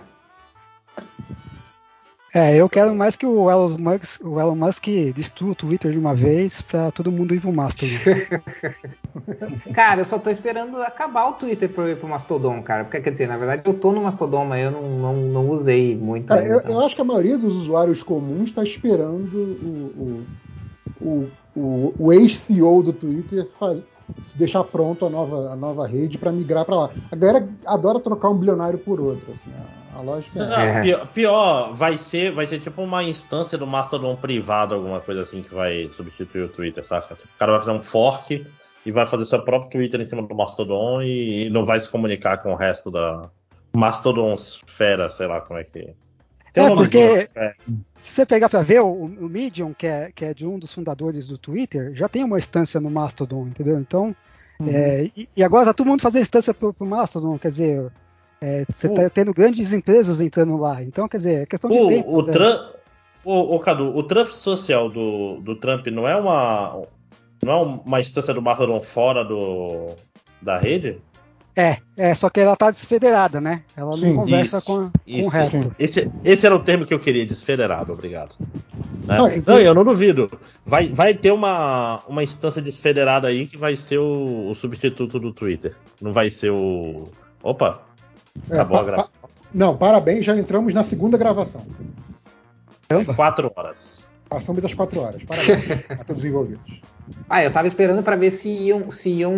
É, 2.36 2.55
eu 2.55 2.68
quero 2.68 2.94
mais 2.94 3.16
que 3.16 3.24
o 3.24 3.50
Elon 3.50 3.78
Musk, 3.78 4.20
o 4.23 4.39
Elon 4.39 4.55
Musk 4.55 4.84
destrua 5.15 5.52
o 5.52 5.55
Twitter 5.55 5.90
de 5.90 5.97
uma 5.97 6.15
vez 6.15 6.60
pra 6.60 6.90
todo 6.90 7.10
mundo 7.10 7.34
ir 7.34 7.40
pro 7.40 7.50
Mastodon. 7.50 7.94
Cara, 9.73 10.02
eu 10.02 10.05
só 10.05 10.18
tô 10.18 10.28
esperando 10.28 10.76
acabar 10.82 11.31
o 11.31 11.32
Twitter 11.32 11.66
para 11.70 11.84
eu 11.84 11.92
ir 11.92 11.97
pro 11.97 12.06
Mastodon, 12.06 12.62
cara. 12.62 12.84
Porque, 12.84 13.00
quer 13.00 13.10
dizer, 13.10 13.26
na 13.26 13.39
verdade 13.39 13.62
eu 13.65 13.73
tô 13.73 13.90
no 13.90 14.02
Mastodon, 14.02 14.44
mas 14.44 14.65
eu 14.66 14.70
não, 14.70 14.82
não, 14.82 15.16
não 15.16 15.48
usei 15.48 15.97
muito. 15.97 16.26
Cara, 16.26 16.42
ainda, 16.42 16.52
eu, 16.52 16.58
então. 16.58 16.74
eu 16.74 16.81
acho 16.81 16.94
que 16.94 17.00
a 17.00 17.05
maioria 17.05 17.39
dos 17.39 17.56
usuários 17.56 18.02
comuns 18.02 18.50
está 18.50 18.62
esperando 18.62 19.34
o, 19.39 20.26
o, 21.00 21.28
o, 21.56 21.58
o, 21.58 21.94
o 21.98 22.12
ex-CEO 22.12 22.82
do 22.82 22.92
Twitter 22.92 23.48
faz- 23.58 23.82
deixar 24.35 24.65
pronto 24.65 25.07
a 25.07 25.10
nova, 25.10 25.51
a 25.52 25.57
nova 25.57 25.86
rede 25.86 26.18
para 26.18 26.31
migrar 26.33 26.65
para 26.65 26.76
lá. 26.76 26.91
A 27.10 27.17
galera 27.17 27.49
adora 27.65 28.01
trocar 28.01 28.31
um 28.31 28.36
bilionário 28.36 28.78
por 28.78 29.01
outro. 29.01 29.33
Assim, 29.33 29.51
a, 29.94 29.99
a 29.99 30.02
lógica 30.02 30.39
é. 30.39 30.47
Não, 30.47 30.57
É. 30.57 30.83
pior, 30.83 31.07
pior, 31.09 31.75
vai 31.75 31.99
ser, 31.99 32.33
vai 32.33 32.47
ser 32.47 32.60
tipo 32.60 32.83
uma 32.83 33.02
instância 33.02 33.57
do 33.57 33.67
Mastodon 33.67 34.17
privado, 34.17 34.75
alguma 34.75 35.01
coisa 35.01 35.23
assim 35.23 35.43
que 35.43 35.55
vai 35.55 35.89
substituir 35.93 36.43
o 36.43 36.49
Twitter, 36.49 36.85
saca? 36.85 37.15
O 37.15 37.39
cara 37.39 37.52
vai 37.52 37.60
fazer 37.60 37.73
um 37.73 37.83
fork 37.83 38.47
e 38.85 38.93
vai 38.93 39.07
fazer 39.07 39.25
seu 39.25 39.43
próprio 39.43 39.70
Twitter 39.70 40.01
em 40.01 40.05
cima 40.05 40.23
do 40.23 40.35
Mastodon 40.35 41.02
e, 41.02 41.47
e 41.47 41.51
não 41.51 41.65
vai 41.65 41.81
se 41.81 41.89
comunicar 41.89 42.39
com 42.39 42.52
o 42.52 42.57
resto 42.57 42.91
da 42.91 43.28
Mastodonsfera, 43.76 45.10
sei 45.10 45.26
lá 45.26 45.41
como 45.41 45.59
é 45.59 45.65
que. 45.65 45.94
Tem 46.57 46.65
É, 46.65 46.75
porque- 46.75 47.28
é. 47.36 47.55
Se 47.99 48.12
você 48.12 48.25
pegar 48.25 48.49
pra 48.49 48.62
ver, 48.62 48.81
o, 48.81 48.91
o 49.05 49.28
Medium, 49.28 49.75
que 49.75 49.86
é, 49.86 50.10
que 50.10 50.25
é 50.25 50.33
de 50.33 50.47
um 50.47 50.59
dos 50.59 50.73
fundadores 50.73 51.26
do 51.26 51.36
Twitter, 51.36 51.94
já 51.94 52.09
tem 52.09 52.25
uma 52.25 52.39
instância 52.39 52.81
no 52.81 52.91
Mastodon, 52.91 53.47
entendeu? 53.47 53.78
Então, 53.78 54.17
é, 54.67 55.10
e, 55.15 55.28
e 55.36 55.44
agora 55.44 55.67
tá 55.67 55.75
todo 55.75 55.86
mundo 55.86 56.01
fazendo 56.01 56.23
instância 56.23 56.55
pro, 56.55 56.73
pro 56.73 56.86
Mastodon, 56.86 57.39
quer 57.39 57.49
dizer, 57.49 57.93
é, 58.41 58.65
você 58.73 58.89
tá 58.89 59.10
tendo 59.10 59.35
grandes 59.35 59.70
empresas 59.75 60.18
entrando 60.18 60.57
lá. 60.57 60.83
Então, 60.83 61.07
quer 61.07 61.18
dizer, 61.18 61.43
é 61.43 61.47
questão 61.47 61.68
de 61.68 61.76
tempo. 61.89 62.09
O, 62.10 62.20
o, 62.20 62.26
né? 62.26 62.33
Trump, 62.33 62.60
o, 63.23 63.55
o 63.55 63.60
Cadu, 63.60 63.94
o 63.94 64.02
Trump 64.02 64.28
social 64.28 64.89
do, 64.89 65.41
do 65.43 65.57
Trump 65.57 65.86
não 65.89 66.09
é 66.09 66.17
uma 66.17 66.86
não 67.43 67.52
é 67.52 67.57
uma 67.85 68.01
instância 68.01 68.33
do 68.33 68.41
Mastodon 68.41 68.81
fora 68.81 69.23
do 69.23 69.89
da 70.41 70.57
rede? 70.57 70.99
É, 71.57 71.78
é, 71.97 72.15
só 72.15 72.28
que 72.28 72.39
ela 72.39 72.55
tá 72.55 72.70
desfederada, 72.70 73.41
né? 73.41 73.62
Ela 73.75 73.97
Sim, 73.97 74.09
não 74.12 74.17
conversa 74.25 74.59
isso, 74.59 74.67
com, 74.67 74.76
a- 74.78 74.85
com 74.91 74.91
Isso, 75.07 75.26
o 75.26 75.31
resto. 75.31 75.75
Esse, 75.78 76.12
esse 76.23 76.44
era 76.44 76.55
o 76.55 76.59
termo 76.62 76.85
que 76.85 76.93
eu 76.93 77.01
queria, 77.01 77.25
desfederado, 77.25 77.94
obrigado. 77.94 78.35
Né? 79.07 79.17
Não, 79.17 79.28
Não, 79.47 79.59
eu 79.59 79.73
não 79.75 79.83
duvido. 79.83 80.31
Vai, 80.67 80.89
vai 80.89 81.15
ter 81.15 81.31
uma, 81.33 82.02
uma 82.07 82.23
instância 82.23 82.60
desfederada 82.60 83.28
aí 83.28 83.47
que 83.47 83.57
vai 83.57 83.75
ser 83.75 83.97
o, 83.99 84.51
o 84.51 84.55
substituto 84.55 85.18
do 85.18 85.33
Twitter. 85.33 85.75
Não 86.02 86.12
vai 86.12 86.31
ser 86.31 86.51
o. 86.51 87.09
Opa! 87.43 87.81
É, 88.51 88.55
Acabou 88.55 88.76
a 88.76 88.81
pa- 88.81 88.86
grava. 88.86 89.02
pa- 89.23 89.28
não, 89.55 89.76
parabéns, 89.78 90.26
já 90.26 90.36
entramos 90.36 90.75
na 90.75 90.83
segunda 90.85 91.17
gravação. 91.17 91.62
Quatro 93.17 93.51
horas. 93.57 94.01
Passamos 94.28 94.62
das 94.62 94.75
quatro 94.75 95.01
horas. 95.01 95.23
Parabéns 95.25 95.60
a 95.89 96.05
todos 96.05 96.23
os 96.23 96.28
envolvidos. 96.28 96.81
Ah, 97.28 97.43
eu 97.43 97.52
tava 97.52 97.67
esperando 97.67 98.02
pra 98.02 98.15
ver 98.15 98.31
se 98.31 98.49
iam, 98.49 98.89
se 98.91 99.10
iam 99.10 99.35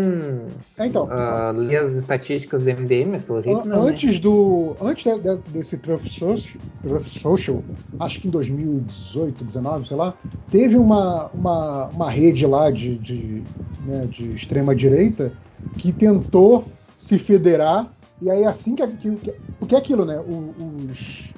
É, 0.77 0.87
então, 0.87 1.09
ah, 1.11 1.51
ler 1.55 1.77
as 1.77 1.95
estatísticas 1.95 2.63
do 2.63 2.69
MDM, 2.71 3.13
mas 3.13 3.23
pelo 3.23 3.43
jeito 3.43 3.61
An- 3.61 3.65
não. 3.65 3.85
né? 3.85 3.91
antes 3.91 4.21
do 4.21 4.77
antes 4.81 5.05
de- 5.05 5.21
de- 5.21 5.43
desse 5.49 5.79
Truth 5.79 6.05
Social, 6.05 6.61
Truth 6.83 7.07
Social, 7.07 7.65
acho 7.99 8.21
que 8.21 8.29
em 8.29 8.31
2018, 8.31 9.43
19, 9.43 9.89
sei 9.89 9.97
lá, 9.97 10.15
teve 10.51 10.77
uma, 10.77 11.29
uma, 11.29 11.87
uma 11.89 12.11
rede 12.11 12.47
lá 12.47 12.71
de, 12.71 12.99
de, 12.99 13.43
né, 13.81 14.07
de 14.07 14.33
extrema 14.33 14.75
direita 14.75 15.33
que 15.79 15.93
tentou 15.93 16.67
se 16.99 17.19
federar 17.19 17.91
e 18.21 18.31
aí 18.31 18.45
assim 18.45 18.75
que, 18.75 18.87
que, 18.87 19.11
que 19.17 19.35
porque 19.59 19.75
é 19.75 19.79
aquilo, 19.79 20.05
né? 20.05 20.21
Os, 20.21 21.33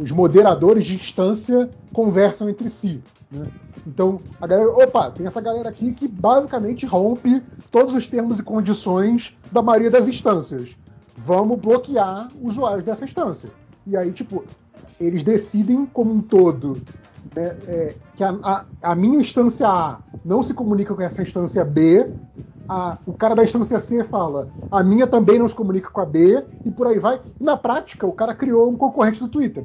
os 0.00 0.10
moderadores 0.12 0.84
de 0.84 0.94
instância 0.94 1.68
conversam 1.92 2.48
entre 2.48 2.70
si. 2.70 3.02
Né? 3.30 3.46
Então, 3.86 4.20
a 4.40 4.46
galera, 4.46 4.70
opa, 4.70 5.10
tem 5.10 5.26
essa 5.26 5.40
galera 5.40 5.68
aqui 5.68 5.92
que 5.92 6.08
basicamente 6.08 6.84
rompe 6.86 7.42
todos 7.70 7.94
os 7.94 8.06
termos 8.06 8.38
e 8.38 8.42
condições 8.42 9.36
da 9.52 9.62
maioria 9.62 9.90
das 9.90 10.08
instâncias. 10.08 10.76
Vamos 11.16 11.58
bloquear 11.58 12.28
usuários 12.40 12.84
dessa 12.84 13.04
instância. 13.04 13.48
E 13.86 13.96
aí, 13.96 14.12
tipo, 14.12 14.44
eles 15.00 15.22
decidem 15.22 15.84
como 15.86 16.12
um 16.12 16.20
todo 16.20 16.80
né, 17.34 17.56
é, 17.66 17.94
que 18.16 18.24
a, 18.24 18.30
a- 18.42 18.64
a 18.82 18.94
minha 18.94 19.20
instância 19.20 19.68
A 19.68 19.98
não 20.24 20.42
se 20.42 20.54
comunica 20.54 20.94
com 20.94 21.02
essa 21.02 21.22
instância 21.22 21.64
B. 21.64 22.10
a- 22.68 22.98
o 23.06 23.14
cara 23.14 23.34
da 23.34 23.42
instância 23.44 23.80
C 23.80 24.04
fala, 24.04 24.48
a 24.70 24.82
minha 24.82 25.06
também 25.06 25.38
não 25.38 25.48
se 25.48 25.54
comunica 25.54 25.88
com 25.88 26.00
a 26.02 26.04
B, 26.04 26.44
e 26.66 26.70
por 26.70 26.86
aí 26.86 26.98
vai. 26.98 27.18
E 27.40 27.44
na 27.44 27.56
prática, 27.56 28.06
o 28.06 28.12
cara 28.12 28.34
criou 28.34 28.68
um 28.70 28.76
concorrente 28.76 29.20
do 29.20 29.28
Twitter. 29.28 29.64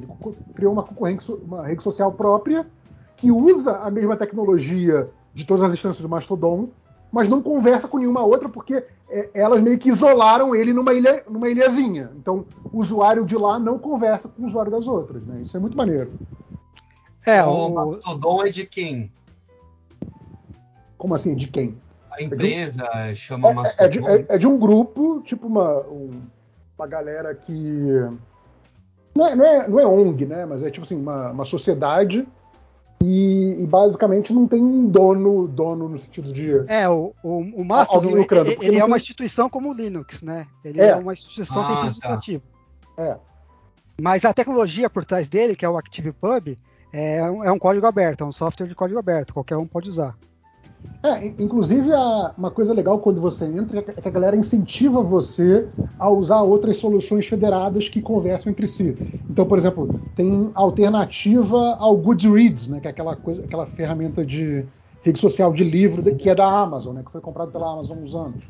Criou 0.54 0.72
uma 0.72 0.82
concorrente, 0.82 1.30
uma 1.30 1.66
rede 1.66 1.82
social 1.82 2.12
própria 2.12 2.66
que 3.24 3.32
usa 3.32 3.78
a 3.78 3.90
mesma 3.90 4.18
tecnologia 4.18 5.08
de 5.32 5.46
todas 5.46 5.64
as 5.64 5.72
instâncias 5.72 6.02
do 6.02 6.08
Mastodon, 6.10 6.68
mas 7.10 7.26
não 7.26 7.40
conversa 7.40 7.88
com 7.88 7.96
nenhuma 7.96 8.22
outra 8.22 8.50
porque 8.50 8.84
é, 9.08 9.30
elas 9.32 9.62
meio 9.62 9.78
que 9.78 9.88
isolaram 9.88 10.54
ele 10.54 10.74
numa, 10.74 10.92
ilha, 10.92 11.24
numa 11.26 11.48
ilhazinha. 11.48 12.10
Então, 12.16 12.44
o 12.70 12.80
usuário 12.80 13.24
de 13.24 13.34
lá 13.34 13.58
não 13.58 13.78
conversa 13.78 14.28
com 14.28 14.42
o 14.42 14.46
usuário 14.46 14.70
das 14.70 14.86
outras. 14.86 15.22
Né? 15.24 15.40
Isso 15.42 15.56
é 15.56 15.60
muito 15.60 15.74
maneiro. 15.74 16.12
É, 17.24 17.42
o 17.42 17.48
o, 17.68 17.74
Mastodon 17.74 18.44
é 18.44 18.50
de 18.50 18.66
quem? 18.66 19.10
Como 20.98 21.14
assim? 21.14 21.34
De 21.34 21.48
quem? 21.48 21.78
A 22.10 22.22
empresa 22.22 22.86
chama 23.14 23.48
É, 23.48 23.54
Mastodon. 23.54 23.84
é 23.84 23.88
de, 23.88 24.06
é- 24.06 24.26
é 24.34 24.38
de 24.38 24.46
um 24.46 24.58
grupo, 24.58 25.22
tipo 25.24 25.46
uma, 25.46 25.78
um- 25.86 26.10
uma 26.78 26.86
galera 26.86 27.34
que. 27.34 27.88
Não 29.16 29.26
é, 29.26 29.34
não, 29.34 29.44
é, 29.46 29.68
não 29.68 29.80
é 29.80 29.86
ONG, 29.86 30.26
né? 30.26 30.44
Mas 30.44 30.62
é 30.62 30.70
tipo 30.70 30.84
assim, 30.84 30.96
uma, 30.96 31.30
uma 31.30 31.46
sociedade 31.46 32.28
e, 33.04 33.62
e 33.62 33.66
basicamente 33.66 34.32
não 34.32 34.46
tem 34.48 34.62
um 34.62 34.86
dono, 34.88 35.46
dono 35.46 35.88
no 35.88 35.98
sentido 35.98 36.32
de. 36.32 36.50
é, 36.66 36.88
o, 36.88 37.12
o, 37.22 37.38
o 37.38 37.64
Mastodon, 37.64 38.08
Alguém 38.08 38.16
lucrando, 38.22 38.50
ele, 38.50 38.66
ele 38.66 38.76
é 38.78 38.84
uma 38.84 38.96
tem- 38.96 39.02
instituição 39.02 39.50
como 39.50 39.70
o 39.70 39.74
Linux, 39.74 40.22
né? 40.22 40.46
Ele 40.64 40.80
É. 40.80 40.88
é, 40.88 40.96
uma 40.96 41.12
instituição 41.12 41.60
Ah, 41.62 41.64
sem 41.66 41.76
fins 41.76 41.98
tá. 41.98 42.08
lucrativos. 42.08 42.48
É. 42.96 43.16
Mas 44.00 44.24
a 44.24 44.32
tecnologia 44.32 44.88
por 44.88 45.04
trás 45.04 45.28
dele, 45.28 45.54
que 45.54 45.64
é 45.64 45.68
o 45.68 45.76
ActivePub, 45.76 46.58
é 46.92 47.18
é 47.18 47.52
um 47.52 47.58
código 47.58 47.86
aberto, 47.86 48.22
é 48.22 48.26
um 48.26 48.32
software 48.32 48.66
de 48.66 48.74
código 48.74 48.98
aberto, 48.98 49.34
qualquer 49.34 49.56
um 49.56 49.66
pode 49.66 49.88
usar. 49.90 50.16
É, 51.02 51.26
in- 51.26 51.36
inclusive 51.38 51.90
uma 52.36 52.50
coisa 52.50 52.72
legal 52.72 53.00
quando 53.00 53.20
você 53.20 53.44
entra 53.44 53.78
é 53.80 53.82
que 53.82 53.90
é 53.90 53.94
que 54.02 54.08
a 54.08 54.10
galera 54.10 54.36
incentiva 54.36 55.02
você 55.02 55.70
a 55.98 56.10
usar 56.10 56.42
outras 56.42 56.78
soluções 56.78 57.26
federadas 57.26 57.88
que 57.88 58.02
conversam 58.02 58.50
entre 58.50 58.66
si. 58.66 58.96
Então, 59.28 59.46
por 59.46 59.58
exemplo, 59.58 59.94
tem 60.14 60.50
alternativa 60.54 61.74
ao 61.76 61.96
Goodreads, 61.96 62.66
né, 62.68 62.80
que 62.80 62.86
é 62.88 62.90
aquela, 62.90 63.16
coisa, 63.16 63.44
aquela 63.44 63.66
ferramenta 63.66 64.24
de 64.24 64.66
rede 65.02 65.18
social 65.20 65.52
de 65.52 65.62
livro 65.64 66.02
que 66.16 66.28
é 66.30 66.34
da 66.34 66.46
Amazon, 66.46 66.94
né, 66.94 67.02
que 67.04 67.12
foi 67.12 67.20
comprado 67.20 67.52
pela 67.52 67.70
Amazon 67.72 67.98
há 67.98 68.00
uns 68.00 68.14
anos. 68.14 68.44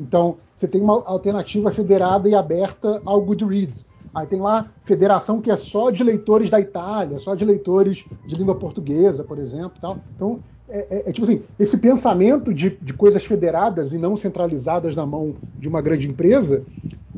Então, 0.00 0.40
você 0.56 0.68
tem 0.68 0.80
uma 0.80 1.02
alternativa 1.06 1.72
federada 1.72 2.28
e 2.28 2.34
aberta 2.34 3.02
ao 3.04 3.20
Goodreads. 3.20 3.84
Aí 4.14 4.26
tem 4.26 4.40
lá 4.40 4.72
federação 4.84 5.40
que 5.40 5.50
é 5.50 5.56
só 5.56 5.90
de 5.90 6.02
leitores 6.02 6.48
da 6.50 6.60
Itália, 6.60 7.18
só 7.18 7.34
de 7.34 7.44
leitores 7.44 8.06
de 8.26 8.34
língua 8.34 8.58
portuguesa, 8.58 9.24
por 9.24 9.38
exemplo. 9.38 9.78
Tal. 9.80 10.04
Então, 10.14 10.42
é, 10.68 11.08
é- 11.08 11.10
é 11.10 11.12
tipo 11.12 11.24
assim, 11.24 11.44
esse 11.58 11.76
pensamento 11.78 12.52
de, 12.54 12.70
de 12.80 12.94
coisas 12.94 13.24
federadas 13.24 13.92
e 13.92 13.98
não 13.98 14.16
centralizadas 14.16 14.94
na 14.96 15.06
mão 15.06 15.36
de 15.58 15.68
uma 15.68 15.80
grande 15.82 16.08
empresa, 16.08 16.66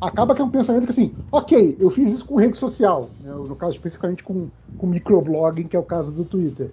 acaba 0.00 0.34
que 0.34 0.42
é 0.42 0.44
um 0.44 0.50
pensamento 0.50 0.84
que 0.86 0.92
assim, 0.92 1.16
ok, 1.30 1.76
eu 1.80 1.90
fiz 1.90 2.10
isso 2.12 2.26
com 2.26 2.36
rede 2.36 2.56
social, 2.56 3.14
né, 3.20 3.30
no 3.32 3.56
caso 3.56 3.76
especificamente 3.76 4.22
com, 4.24 4.50
com 4.76 4.86
microblogging, 4.86 5.68
que 5.68 5.76
é 5.76 5.78
o 5.78 5.84
caso 5.84 6.12
do 6.12 6.24
Twitter. 6.24 6.72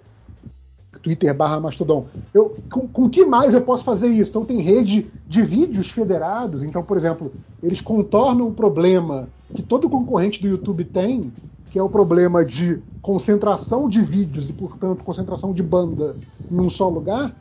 Twitter 1.02 1.34
barra 1.34 1.60
Mastodon. 1.60 2.08
Eu, 2.32 2.62
com, 2.70 2.88
com 2.88 3.10
que 3.10 3.24
mais 3.24 3.54
eu 3.54 3.62
posso 3.62 3.84
fazer 3.84 4.08
isso? 4.08 4.30
Então 4.30 4.44
tem 4.44 4.60
rede 4.60 5.10
de 5.26 5.42
vídeos 5.42 5.90
federados. 5.90 6.62
Então, 6.62 6.82
por 6.82 6.96
exemplo, 6.96 7.34
eles 7.62 7.80
contornam 7.80 8.48
o 8.48 8.54
problema 8.54 9.30
que 9.54 9.62
todo 9.62 9.88
concorrente 9.90 10.40
do 10.40 10.48
YouTube 10.48 10.84
tem, 10.84 11.34
que 11.70 11.78
é 11.78 11.82
o 11.82 11.88
problema 11.88 12.44
de 12.44 12.80
concentração 13.02 13.88
de 13.88 14.02
vídeos 14.02 14.48
e, 14.48 14.52
portanto, 14.52 15.04
concentração 15.04 15.52
de 15.52 15.62
banda 15.62 16.16
em 16.50 16.60
um 16.60 16.70
só 16.70 16.88
lugar. 16.88 17.34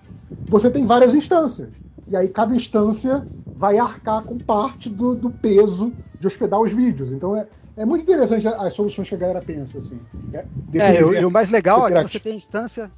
Você 0.47 0.69
tem 0.69 0.85
várias 0.85 1.13
instâncias. 1.13 1.69
E 2.09 2.15
aí 2.15 2.29
cada 2.29 2.55
instância 2.55 3.25
vai 3.55 3.77
arcar 3.77 4.23
com 4.23 4.37
parte 4.37 4.89
do, 4.89 5.15
do 5.15 5.29
peso 5.29 5.91
de 6.19 6.27
hospedar 6.27 6.59
os 6.59 6.71
vídeos. 6.71 7.11
Então 7.11 7.35
é, 7.35 7.47
é 7.75 7.85
muito 7.85 8.03
interessante 8.03 8.47
as 8.47 8.73
soluções 8.73 9.09
que 9.09 9.15
a 9.15 9.17
galera 9.17 9.41
pensa. 9.41 9.77
Assim. 9.77 9.99
É, 10.33 10.45
É, 10.73 10.99
e 10.99 11.03
o, 11.03 11.07
universo 11.07 11.21
e 11.21 11.25
o 11.25 11.31
mais 11.31 11.49
legal 11.49 11.87
é 11.87 12.03
que 12.03 12.11
você 12.11 12.19
tem 12.19 12.35
instância. 12.35 12.89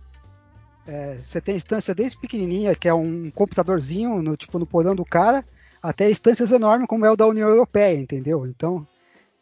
é, 0.88 1.18
você 1.20 1.42
tem 1.42 1.56
instância 1.56 1.96
desde 1.96 2.20
pequenininha, 2.20 2.76
que 2.76 2.88
é 2.88 2.94
um 2.94 3.32
computadorzinho 3.32 4.22
no 4.22 4.38
tipo 4.38 4.60
no 4.60 4.66
porão 4.66 4.96
do 4.96 5.06
cara, 5.06 5.44
até 5.82 6.10
instâncias 6.10 6.52
enormes 6.52 6.88
como 6.88 7.06
é 7.06 7.12
o 7.12 7.16
da 7.16 7.26
União 7.26 7.50
Europeia, 7.50 7.98
entendeu? 7.98 8.46
Então, 8.46 8.86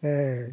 é, 0.01 0.51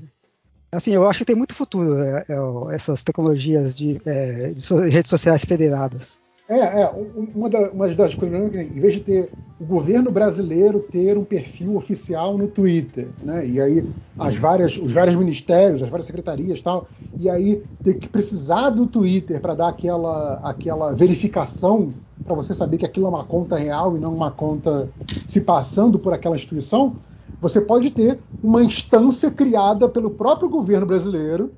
assim, 0.75 0.93
eu 0.93 1.09
acho 1.09 1.21
que 1.21 1.25
tem 1.25 1.37
muito 1.37 1.55
futuro 1.55 1.99
é, 1.99 2.25
é, 2.29 2.75
essas 2.75 3.03
tecnologias 3.03 3.75
de, 3.75 4.01
é, 4.05 4.51
de 4.53 4.89
redes 4.89 5.09
sociais 5.09 5.45
federadas. 5.45 6.19
É, 6.49 6.83
é, 6.83 6.91
um- 6.91 7.31
uma, 7.35 7.49
da- 7.49 7.71
uma 7.71 7.89
das 7.95 8.15
coisas, 8.15 8.51
que, 8.51 8.59
em 8.59 8.81
vez 8.81 8.95
de 8.95 9.01
ter 9.01 9.33
o 9.59 9.65
governo 9.65 10.11
brasileiro 10.11 10.81
ter 10.81 11.17
um 11.17 11.25
perfil 11.25 11.77
oficial 11.77 12.37
no 12.37 12.49
Twitter, 12.49 13.09
né? 13.23 13.47
E 13.47 13.61
aí 13.61 13.85
as 14.19 14.37
várias, 14.37 14.77
os 14.77 14.93
vários 14.93 15.17
ministérios, 15.17 15.83
as 15.83 15.89
várias 15.89 16.07
secretarias, 16.07 16.61
tal, 16.61 16.89
e 17.17 17.29
aí 17.31 17.65
ter 17.83 17.95
que 17.95 18.09
precisar 18.09 18.71
do 18.71 18.87
Twitter 18.87 19.41
para 19.41 19.55
dar 19.55 19.69
aquela, 19.69 20.37
aquela 20.43 20.93
verificação 20.93 21.95
para 22.25 22.35
você 22.35 22.55
saber 22.55 22.79
que 22.79 22.87
aquilo 22.87 23.07
é 23.07 23.09
uma 23.09 23.25
conta 23.25 23.57
real 23.57 23.97
e 23.97 24.01
não 24.01 24.15
uma 24.15 24.31
conta 24.31 24.91
se 25.29 25.41
passando 25.41 25.99
por 25.99 26.13
aquela 26.13 26.37
instituição, 26.37 26.97
você 27.45 27.61
pode 27.61 27.91
ter 27.91 28.21
uma 28.43 28.63
instância 28.65 29.31
criada 29.31 29.87
pelo 29.87 30.11
próprio 30.11 30.49
governo 30.49 30.87
brasileiro 30.87 31.53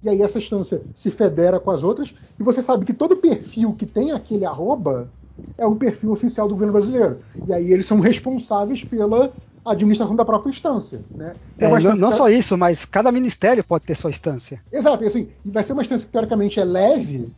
e 0.00 0.08
aí 0.08 0.22
essa 0.22 0.38
instância 0.38 0.82
se 0.94 1.10
federa 1.10 1.58
com 1.58 1.70
as 1.70 1.82
outras, 1.82 2.14
e 2.38 2.42
você 2.42 2.62
sabe 2.62 2.84
que 2.84 2.92
todo 2.92 3.16
perfil 3.16 3.72
que 3.72 3.86
tem 3.86 4.12
aquele 4.12 4.44
arroba 4.44 5.10
é 5.56 5.66
um 5.66 5.76
perfil 5.76 6.12
oficial 6.12 6.46
do 6.46 6.54
governo 6.54 6.74
brasileiro. 6.74 7.20
E 7.46 7.52
aí 7.52 7.72
eles 7.72 7.86
são 7.86 7.98
responsáveis 8.00 8.84
pela 8.84 9.32
administração 9.64 10.14
da 10.14 10.24
própria 10.24 10.50
instância. 10.50 11.00
Né? 11.16 11.34
É, 11.58 11.66
uma 11.66 11.70
não, 11.70 11.78
instância- 11.78 12.00
não 12.00 12.12
só 12.12 12.28
isso, 12.28 12.56
mas 12.56 12.84
cada 12.84 13.10
ministério 13.10 13.64
pode 13.64 13.84
ter 13.86 13.94
sua 13.96 14.10
instância. 14.10 14.60
Exato, 14.70 15.02
e 15.02 15.06
assim, 15.06 15.28
e 15.44 15.50
vai 15.50 15.64
ser 15.64 15.72
uma 15.72 15.82
instância 15.82 16.06
que 16.06 16.12
teoricamente 16.12 16.60
é 16.60 16.64
leve, 16.64 17.32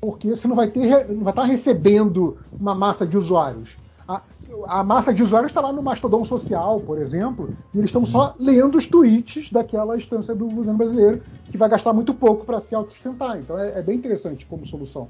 porque 0.00 0.30
você 0.30 0.46
não 0.46 0.54
vai 0.54 0.68
ter, 0.68 1.08
não 1.08 1.24
vai 1.24 1.32
estar 1.32 1.44
recebendo 1.44 2.38
uma 2.58 2.74
massa 2.74 3.04
de 3.04 3.16
usuários. 3.16 3.81
A, 4.12 4.80
a 4.80 4.84
massa 4.84 5.12
de 5.12 5.22
usuários 5.22 5.50
está 5.50 5.60
lá 5.60 5.72
no 5.72 5.82
Mastodon 5.82 6.24
Social, 6.24 6.80
por 6.80 6.98
exemplo, 6.98 7.50
e 7.74 7.78
eles 7.78 7.88
estão 7.88 8.04
só 8.04 8.34
lendo 8.38 8.76
os 8.78 8.86
tweets 8.86 9.50
daquela 9.50 9.96
instância 9.96 10.34
do 10.34 10.46
governo 10.46 10.78
brasileiro, 10.78 11.22
que 11.50 11.56
vai 11.56 11.68
gastar 11.68 11.92
muito 11.92 12.12
pouco 12.12 12.44
para 12.44 12.60
se 12.60 12.74
autossustentar. 12.74 13.38
Então 13.38 13.58
é, 13.58 13.78
é 13.78 13.82
bem 13.82 13.96
interessante 13.96 14.46
como 14.46 14.66
solução. 14.66 15.08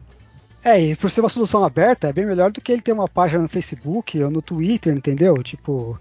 É, 0.64 0.80
e 0.80 0.96
por 0.96 1.10
ser 1.10 1.20
uma 1.20 1.28
solução 1.28 1.64
aberta, 1.64 2.08
é 2.08 2.12
bem 2.12 2.24
melhor 2.24 2.52
do 2.52 2.60
que 2.60 2.70
ele 2.70 2.82
ter 2.82 2.92
uma 2.92 3.08
página 3.08 3.42
no 3.42 3.48
Facebook 3.48 4.22
ou 4.22 4.30
no 4.30 4.40
Twitter, 4.40 4.94
entendeu? 4.94 5.34
Tipo, 5.42 5.98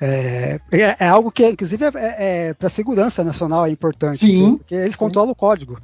é, 0.00 0.60
é, 0.70 0.96
é 0.98 1.08
algo 1.08 1.30
que, 1.30 1.48
inclusive, 1.48 1.84
é, 1.84 2.48
é, 2.48 2.54
para 2.54 2.68
segurança 2.68 3.22
nacional 3.24 3.66
é 3.66 3.70
importante. 3.70 4.26
Sim, 4.26 4.58
Porque 4.58 4.74
eles 4.74 4.92
sim. 4.92 4.98
controlam 4.98 5.30
o 5.30 5.36
código. 5.36 5.80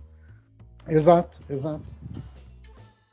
Exato, 0.89 1.39
exato. 1.49 1.83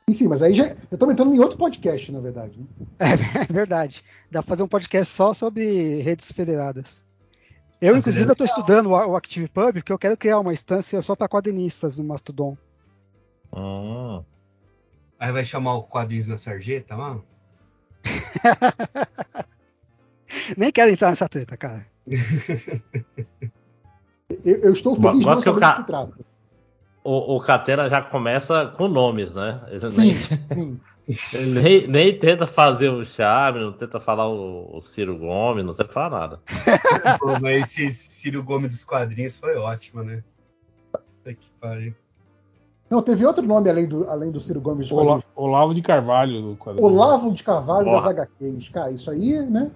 Enfim, 0.08 0.28
mas 0.28 0.40
aí 0.40 0.54
já 0.54 0.76
estamos 0.90 1.12
entrando 1.12 1.34
em 1.34 1.40
outro 1.40 1.58
podcast, 1.58 2.12
na 2.12 2.20
verdade. 2.20 2.60
Né? 2.60 2.66
É, 2.98 3.42
é 3.42 3.52
verdade. 3.52 4.04
Dá 4.30 4.40
pra 4.42 4.50
fazer 4.50 4.62
um 4.62 4.68
podcast 4.68 5.12
só 5.12 5.34
sobre 5.34 6.00
redes 6.00 6.30
federadas. 6.30 7.04
Eu, 7.80 7.94
Mas 7.94 8.00
inclusive, 8.00 8.26
é 8.26 8.30
eu 8.30 8.36
tô 8.36 8.44
estudando 8.44 8.90
o, 8.90 9.16
ActivePub, 9.16 9.74
porque 9.74 9.92
eu 9.92 9.98
quero 9.98 10.16
criar 10.16 10.38
uma 10.38 10.52
instância 10.52 11.02
só 11.02 11.16
para 11.16 11.28
quadrinistas 11.28 11.96
no 11.96 12.04
Mastodon. 12.04 12.56
Hum. 13.52 14.22
Aí 15.18 15.32
vai 15.32 15.44
chamar 15.44 15.74
o 15.74 15.82
quadrinhos 15.82 16.28
da 16.28 16.38
sarjeta 16.38 16.94
lá? 16.94 17.20
Nem 20.56 20.70
quero 20.70 20.92
entrar 20.92 21.10
nessa 21.10 21.28
treta, 21.28 21.56
cara. 21.56 21.86
Eu, 24.44 24.56
eu 24.56 24.72
estou 24.72 24.96
feliz 24.96 25.20
de 25.20 25.24
não 25.24 25.40
saber 25.40 25.50
o 25.50 25.54
que 25.54 25.76
se 25.76 25.84
trata. 25.84 26.12
O, 27.06 27.36
o 27.36 27.40
Catena 27.40 27.88
já 27.88 28.02
começa 28.02 28.66
com 28.66 28.88
nomes, 28.88 29.32
né? 29.32 29.60
Ele 29.68 29.90
Sim, 29.90 29.98
nem, 29.98 30.16
sim. 30.52 30.80
ele 31.34 31.60
nem, 31.62 31.86
nem 31.86 32.18
tenta 32.18 32.46
fazer 32.46 32.88
o 32.88 33.04
Charme, 33.04 33.60
não 33.60 33.72
tenta 33.72 34.00
falar 34.00 34.28
o, 34.28 34.76
o 34.76 34.80
Ciro 34.80 35.16
Gomes, 35.16 35.64
não 35.64 35.74
tenta 35.74 35.92
falar 35.92 36.10
nada. 36.10 36.40
Pô, 37.20 37.38
mas 37.40 37.78
esse 37.78 37.90
Ciro 37.90 38.42
Gomes 38.42 38.70
dos 38.70 38.84
quadrinhos 38.84 39.38
foi 39.38 39.56
ótimo, 39.56 40.02
né? 40.02 40.22
Puta 40.92 41.34
que 41.34 41.48
pariu. 41.60 41.94
Não, 42.88 43.02
teve 43.02 43.26
outro 43.26 43.44
nome 43.44 43.68
além 43.68 43.86
do, 43.86 44.08
além 44.08 44.30
do 44.30 44.40
Ciro 44.40 44.60
Gomes. 44.60 44.90
Ola- 44.92 45.22
Olavo 45.34 45.74
de 45.74 45.82
Carvalho 45.82 46.40
do 46.40 46.56
quadrinho. 46.56 46.86
Olavo 46.86 47.32
de 47.32 47.42
Carvalho 47.42 47.84
Porra. 47.84 48.14
das 48.14 48.18
HQs. 48.18 48.68
Cara, 48.68 48.90
isso 48.92 49.10
aí, 49.10 49.40
né? 49.44 49.70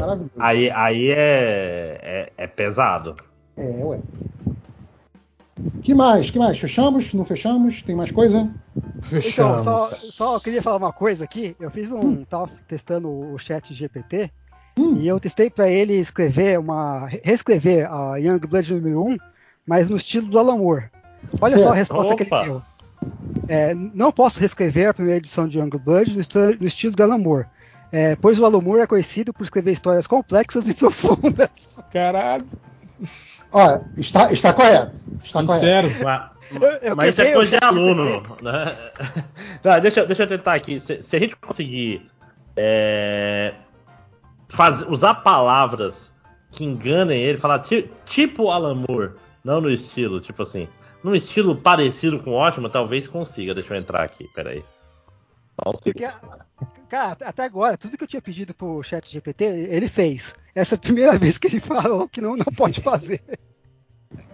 Maravilhoso. 0.00 0.32
Aí, 0.38 0.70
aí 0.70 1.10
é, 1.10 1.98
é, 2.02 2.32
é 2.36 2.46
pesado. 2.46 3.14
É, 3.56 3.84
ué. 3.84 4.00
Que 5.82 5.94
mais? 5.94 6.30
Que 6.30 6.38
mais? 6.38 6.58
Fechamos? 6.58 7.12
Não 7.12 7.24
fechamos? 7.24 7.82
Tem 7.82 7.94
mais 7.94 8.10
coisa? 8.10 8.50
Então, 8.76 9.02
Fechamos. 9.02 9.62
só, 9.64 9.88
só 9.90 10.40
queria 10.40 10.62
falar 10.62 10.76
uma 10.76 10.92
coisa 10.92 11.24
aqui. 11.24 11.56
Eu 11.58 11.70
fiz 11.70 11.90
um. 11.90 12.24
Tava 12.24 12.48
testando 12.68 13.08
o 13.08 13.38
chat 13.38 13.72
GPT 13.74 14.30
Hum. 14.78 14.96
e 14.98 15.08
eu 15.08 15.18
testei 15.18 15.50
para 15.50 15.68
ele 15.68 15.94
escrever 15.94 16.58
uma. 16.58 17.06
reescrever 17.24 17.90
a 17.92 18.16
Youngblood 18.16 18.72
número 18.74 19.04
1, 19.08 19.16
mas 19.66 19.88
no 19.90 19.96
estilo 19.96 20.28
do 20.28 20.38
Alan 20.38 20.58
Moore. 20.58 20.84
Olha 21.40 21.58
só 21.58 21.70
a 21.70 21.74
resposta 21.74 22.14
que 22.14 22.22
Opa. 22.22 22.42
ele 22.42 22.46
deu. 22.50 22.62
É, 23.48 23.74
não 23.74 24.12
posso 24.12 24.38
reescrever 24.38 24.88
a 24.90 24.94
primeira 24.94 25.18
edição 25.18 25.48
de 25.48 25.58
Youngblood 25.58 26.14
no, 26.14 26.20
esti- 26.20 26.56
no 26.60 26.66
estilo 26.66 26.94
do 26.94 27.02
Alan 27.02 27.18
Moore. 27.18 27.46
é, 27.90 28.14
pois 28.16 28.38
o 28.38 28.44
Alan 28.44 28.60
Moore 28.60 28.82
é 28.82 28.86
conhecido 28.86 29.32
por 29.32 29.42
escrever 29.42 29.72
histórias 29.72 30.06
complexas 30.06 30.68
e 30.68 30.72
profundas. 30.74 31.78
Caralho, 31.92 32.46
Olha, 33.52 33.82
está, 33.96 34.32
está 34.32 34.52
correto. 34.52 34.94
Está 35.18 35.42
correto. 35.44 35.88
sincero. 35.88 36.30
Mas, 36.52 36.82
eu 36.82 36.96
mas 36.96 37.08
isso 37.10 37.22
é 37.22 37.32
coisa 37.32 37.56
o 37.56 37.58
de 37.60 37.64
aluno, 37.64 38.22
né? 38.42 38.76
Não, 39.62 39.78
deixa, 39.82 40.04
deixa 40.04 40.22
eu 40.24 40.26
tentar 40.26 40.54
aqui. 40.54 40.80
Se, 40.80 41.02
se 41.02 41.16
a 41.16 41.18
gente 41.20 41.36
conseguir 41.36 42.10
é, 42.56 43.54
faz- 44.48 44.82
usar 44.88 45.14
palavras 45.16 46.12
que 46.50 46.64
enganem 46.64 47.22
ele, 47.22 47.38
falar 47.38 47.60
ti- 47.60 47.88
tipo 48.04 48.50
Alan 48.50 48.84
Moore, 48.88 49.12
não 49.44 49.60
no 49.60 49.70
estilo, 49.70 50.20
tipo 50.20 50.42
assim, 50.42 50.66
num 51.04 51.14
estilo 51.14 51.54
parecido 51.54 52.18
com 52.18 52.32
ótimo, 52.32 52.68
talvez 52.68 53.06
consiga. 53.06 53.54
Deixa 53.54 53.74
eu 53.74 53.78
entrar 53.78 54.02
aqui, 54.02 54.26
peraí. 54.34 54.64
Porque, 55.56 55.92
cara, 56.88 57.16
até 57.22 57.44
agora, 57.44 57.76
tudo 57.76 57.96
que 57.98 58.04
eu 58.04 58.08
tinha 58.08 58.22
pedido 58.22 58.54
pro 58.54 58.82
chat 58.82 59.10
GPT, 59.10 59.44
ele 59.44 59.88
fez. 59.88 60.34
Essa 60.54 60.74
é 60.74 60.76
a 60.76 60.80
primeira 60.80 61.18
vez 61.18 61.38
que 61.38 61.46
ele 61.48 61.60
falou 61.60 62.08
que 62.08 62.20
não, 62.20 62.36
não 62.36 62.44
pode 62.56 62.80
fazer. 62.80 63.22
Até 63.28 63.38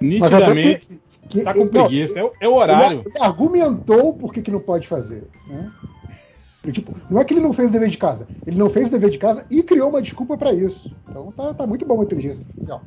Nitidamente, 0.01 1.01
que- 1.29 1.43
tá 1.43 1.53
com 1.53 1.61
não, 1.61 1.69
preguiça. 1.69 2.19
É, 2.19 2.25
o- 2.25 2.33
é 2.41 2.49
o 2.49 2.55
horário. 2.55 3.03
Ele, 3.07 3.19
argumentou 3.19 4.15
por 4.15 4.33
que, 4.33 4.41
que 4.43 4.51
não 4.51 4.61
pode 4.61 4.87
fazer. 4.87 5.25
Né? 5.49 5.73
Tipo, 6.73 6.93
não 7.11 7.21
é 7.21 7.25
que 7.25 7.33
ele 7.35 7.41
não 7.41 7.53
fez 7.53 7.69
o 7.69 7.73
dever 7.73 7.89
de 7.89 7.99
casa. 7.99 8.27
Ele 8.47 8.59
não 8.59 8.69
fez 8.71 8.89
o 8.89 8.91
dever 8.91 9.11
de 9.11 9.19
casa 9.19 9.45
e 9.51 9.63
criou 9.63 9.89
uma 9.91 10.03
desculpa 10.03 10.37
para 10.37 10.53
isso. 10.53 10.93
Então 11.09 11.31
tá, 11.33 11.55
tá 11.55 11.67
muito 11.67 11.85
bom 11.87 12.01
a 12.01 12.05
inteligência 12.05 12.41
artificial. 12.41 12.83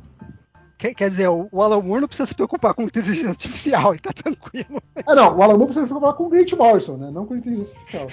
Quer, 0.80 0.94
quer 0.94 1.10
dizer, 1.10 1.28
o, 1.28 1.62
Alan 1.62 1.82
Moore 1.82 2.00
não 2.00 2.08
precisa 2.08 2.26
se 2.26 2.34
preocupar 2.34 2.74
com 2.74 2.84
inteligência 2.84 3.32
artificial, 3.32 3.92
ele 3.92 4.00
tá 4.00 4.14
tranquilo. 4.14 4.82
Ah, 5.06 5.14
não, 5.14 5.38
o 5.38 5.44
Alan 5.44 5.58
Moore 5.58 5.74
precisa 5.74 5.88
falar 5.88 6.14
com 6.14 6.24
o 6.24 6.30
Grant 6.30 6.54
Morrison, 6.54 6.96
né? 6.96 7.12
Não 7.12 7.26
com 7.26 7.36
inteligência 7.36 7.74
artificial. 7.76 8.08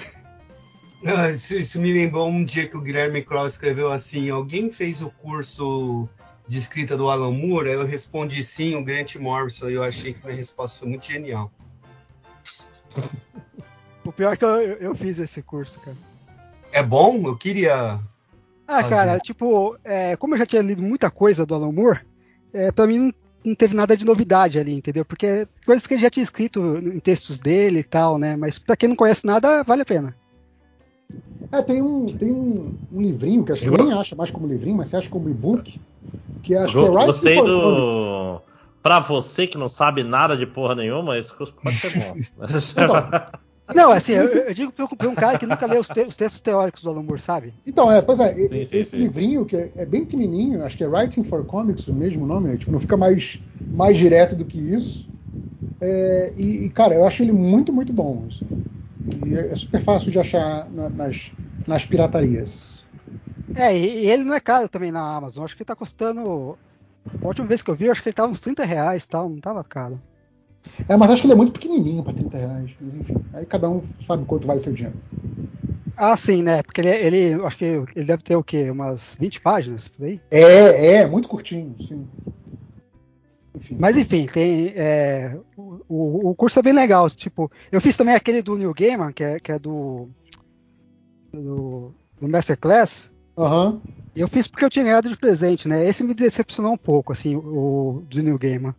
Ah, 1.05 1.29
Isso, 1.29 1.55
isso 1.55 1.79
me 1.79 1.93
lembrou 1.93 2.27
um 2.27 2.43
dia 2.43 2.67
que 2.67 2.75
o 2.75 2.81
Guilherme 2.81 3.23
Cross 3.23 3.53
escreveu 3.53 3.89
assim: 3.89 4.29
alguém 4.29 4.69
fez 4.69 5.01
o 5.01 5.09
curso 5.09 6.09
de 6.45 6.57
escrita 6.57 6.97
do 6.97 7.09
Alan 7.09 7.31
Moore? 7.31 7.69
Aí 7.69 7.75
eu 7.75 7.85
respondi 7.85 8.43
sim, 8.43 8.75
o 8.75 8.83
Grant 8.83 9.15
Morrison, 9.15 9.69
e 9.69 9.75
eu 9.75 9.83
achei 9.83 10.13
que 10.13 10.25
minha 10.25 10.35
resposta 10.35 10.79
foi 10.79 10.89
muito 10.89 11.05
genial. 11.05 11.49
O 14.03 14.11
pior 14.11 14.33
é 14.33 14.35
que 14.35 14.43
eu, 14.43 14.49
eu, 14.49 14.77
eu 14.77 14.95
fiz 14.95 15.19
esse 15.19 15.41
curso, 15.41 15.79
cara. 15.79 15.95
É 16.73 16.83
bom? 16.83 17.27
Eu 17.27 17.37
queria. 17.37 17.99
Ah, 18.67 18.81
Fazer. 18.81 18.89
cara, 18.89 19.19
tipo, 19.19 19.77
é, 19.85 20.17
como 20.17 20.33
eu 20.33 20.39
já 20.39 20.45
tinha 20.45 20.61
lido 20.61 20.81
muita 20.81 21.09
coisa 21.09 21.45
do 21.45 21.55
Alan 21.55 21.71
Moore, 21.71 22.06
é, 22.53 22.71
pra 22.71 22.87
mim 22.87 22.97
não, 22.99 23.13
não 23.45 23.55
teve 23.55 23.75
nada 23.75 23.95
de 23.95 24.05
novidade 24.05 24.59
ali, 24.59 24.73
entendeu? 24.73 25.05
Porque 25.05 25.47
coisas 25.65 25.85
que 25.87 25.93
ele 25.93 26.01
já 26.01 26.09
tinha 26.09 26.23
escrito 26.23 26.59
em 26.77 26.99
textos 26.99 27.39
dele 27.39 27.79
e 27.79 27.83
tal, 27.83 28.17
né? 28.17 28.35
Mas 28.35 28.57
pra 28.59 28.75
quem 28.75 28.89
não 28.89 28.95
conhece 28.95 29.25
nada, 29.25 29.63
vale 29.63 29.81
a 29.81 29.85
pena. 29.85 30.15
É, 31.51 31.61
tem 31.61 31.81
um, 31.81 32.05
tem 32.05 32.31
um, 32.31 32.73
um 32.91 33.01
livrinho 33.01 33.43
que 33.45 33.51
acho 33.53 33.61
que 33.61 33.69
nem 33.83 33.93
acha 33.93 34.15
mais 34.15 34.29
como 34.31 34.47
livrinho, 34.47 34.75
mas 34.75 34.89
você 34.89 34.97
acha 34.97 35.09
como 35.09 35.29
e-book. 35.29 35.79
Que 36.43 36.55
acho 36.55 36.73
Go- 36.73 36.91
que 36.91 36.97
é 36.97 37.05
Gostei 37.05 37.35
do. 37.41 38.41
Pra 38.83 38.99
você 38.99 39.47
que 39.47 39.57
não 39.57 39.69
sabe 39.69 40.03
nada 40.03 40.35
de 40.37 40.45
porra 40.45 40.75
nenhuma, 40.75 41.17
esse 41.17 41.33
curso 41.33 41.53
pode 41.53 41.77
ser 41.77 41.91
bom. 41.97 42.15
Não, 43.73 43.91
assim, 43.91 44.13
eu, 44.13 44.25
eu 44.27 44.53
digo 44.53 44.71
pra 44.73 44.85
um- 44.85 44.87
pra 44.89 45.09
um 45.09 45.15
cara 45.15 45.37
que 45.37 45.45
nunca 45.45 45.65
leu 45.65 45.79
os, 45.81 45.89
te- 45.89 46.03
os 46.05 46.15
textos 46.15 46.41
teóricos 46.41 46.81
do 46.83 46.89
Alan 46.89 47.03
Moore, 47.03 47.19
sabe? 47.21 47.57
Então, 47.65 47.91
é, 47.91 48.01
pois 48.01 48.19
é, 48.19 48.33
Sim, 48.51 48.65
sim, 48.65 48.83
esse 48.83 48.95
sim, 48.95 48.97
livrinho 48.97 49.45
que 49.45 49.55
é, 49.55 49.73
é 49.75 49.85
bem 49.85 50.05
pequenininho, 50.05 50.63
acho 50.63 50.77
que 50.77 50.83
é 50.83 50.87
Writing 50.87 51.23
for 51.23 51.43
Comics, 51.45 51.87
o 51.87 51.93
mesmo 51.93 52.25
nome, 52.25 52.49
né? 52.49 52.57
tipo, 52.57 52.71
não 52.71 52.79
fica 52.79 52.95
mais, 52.97 53.41
mais 53.71 53.97
direto 53.97 54.35
do 54.35 54.45
que 54.45 54.57
isso. 54.57 55.07
É, 55.81 56.33
e, 56.37 56.65
e, 56.65 56.69
cara, 56.71 56.95
eu 56.95 57.05
acho 57.07 57.23
ele 57.23 57.31
muito, 57.31 57.73
muito 57.73 57.93
bom. 57.93 58.27
assim. 58.27 58.45
E 59.09 59.33
é, 59.35 59.51
é 59.53 59.55
super 59.55 59.81
fácil 59.81 60.11
de 60.11 60.19
achar 60.19 60.69
na- 60.71 60.89
nas, 60.89 61.33
nas 61.67 61.85
piratarias. 61.85 62.85
É, 63.53 63.75
e, 63.75 64.05
e 64.05 64.09
ele 64.11 64.23
não 64.23 64.33
é 64.35 64.39
caro 64.39 64.69
também 64.69 64.91
na 64.91 65.15
Amazon, 65.17 65.43
acho 65.43 65.55
que 65.55 65.63
ele 65.63 65.67
tá 65.67 65.75
custando. 65.75 66.59
A 67.21 67.27
última 67.27 67.47
vez 67.47 67.61
que 67.63 67.71
eu 67.71 67.75
vi, 67.75 67.85
eu 67.87 67.93
acho 67.93 68.03
que 68.03 68.09
ele 68.09 68.15
tava 68.15 68.31
uns 68.31 68.41
30 68.41 68.65
reais 68.65 69.03
e 69.05 69.09
tal, 69.09 69.29
não 69.29 69.39
tava 69.41 69.63
caro. 69.65 70.03
É, 70.87 70.95
mas 70.95 71.09
acho 71.11 71.21
que 71.21 71.27
ele 71.27 71.33
é 71.33 71.37
muito 71.37 71.51
pequenininho 71.51 72.03
para 72.03 72.13
30 72.13 72.37
reais. 72.37 72.71
Mas 72.79 72.95
enfim, 72.95 73.19
aí 73.33 73.45
cada 73.45 73.69
um 73.69 73.81
sabe 73.99 74.25
quanto 74.25 74.47
vale 74.47 74.59
seu 74.59 74.73
dinheiro. 74.73 74.97
Ah, 75.95 76.15
sim, 76.15 76.43
né? 76.43 76.61
Porque 76.61 76.81
ele, 76.81 76.89
ele 76.89 77.33
acho 77.45 77.57
que 77.57 77.65
ele 77.65 78.05
deve 78.05 78.21
ter 78.21 78.35
o 78.35 78.43
quê? 78.43 78.69
Umas 78.69 79.15
20 79.19 79.41
páginas 79.41 79.87
por 79.87 80.05
aí? 80.05 80.21
É, 80.29 80.93
é, 80.97 81.05
muito 81.07 81.27
curtinho, 81.27 81.75
sim. 81.81 82.07
Enfim. 83.55 83.77
Mas 83.79 83.97
enfim, 83.97 84.27
tem. 84.27 84.73
é, 84.75 85.35
o, 85.57 86.29
o- 86.29 86.35
curso 86.35 86.59
é 86.59 86.61
bem 86.61 86.73
legal. 86.73 87.09
Tipo, 87.09 87.51
eu 87.71 87.81
fiz 87.81 87.97
também 87.97 88.13
aquele 88.13 88.41
do 88.43 88.55
New 88.55 88.73
Gaiman, 88.73 89.11
que 89.11 89.23
é, 89.23 89.39
que 89.39 89.51
é 89.51 89.57
do. 89.57 90.07
do. 91.33 91.91
do 92.19 92.27
Masterclass. 92.27 93.09
Aham. 93.37 93.81
E 94.15 94.19
eu 94.21 94.27
fiz 94.27 94.47
porque 94.47 94.65
eu 94.65 94.69
tinha 94.69 94.85
ganhado 94.85 95.09
de 95.09 95.17
presente, 95.17 95.67
né? 95.67 95.87
Esse 95.87 96.03
me 96.03 96.13
decepcionou 96.13 96.73
um 96.73 96.77
pouco, 96.77 97.11
assim, 97.13 97.35
o, 97.35 97.97
o 97.97 98.01
do 98.01 98.21
New 98.21 98.37
Gaiman. 98.37 98.75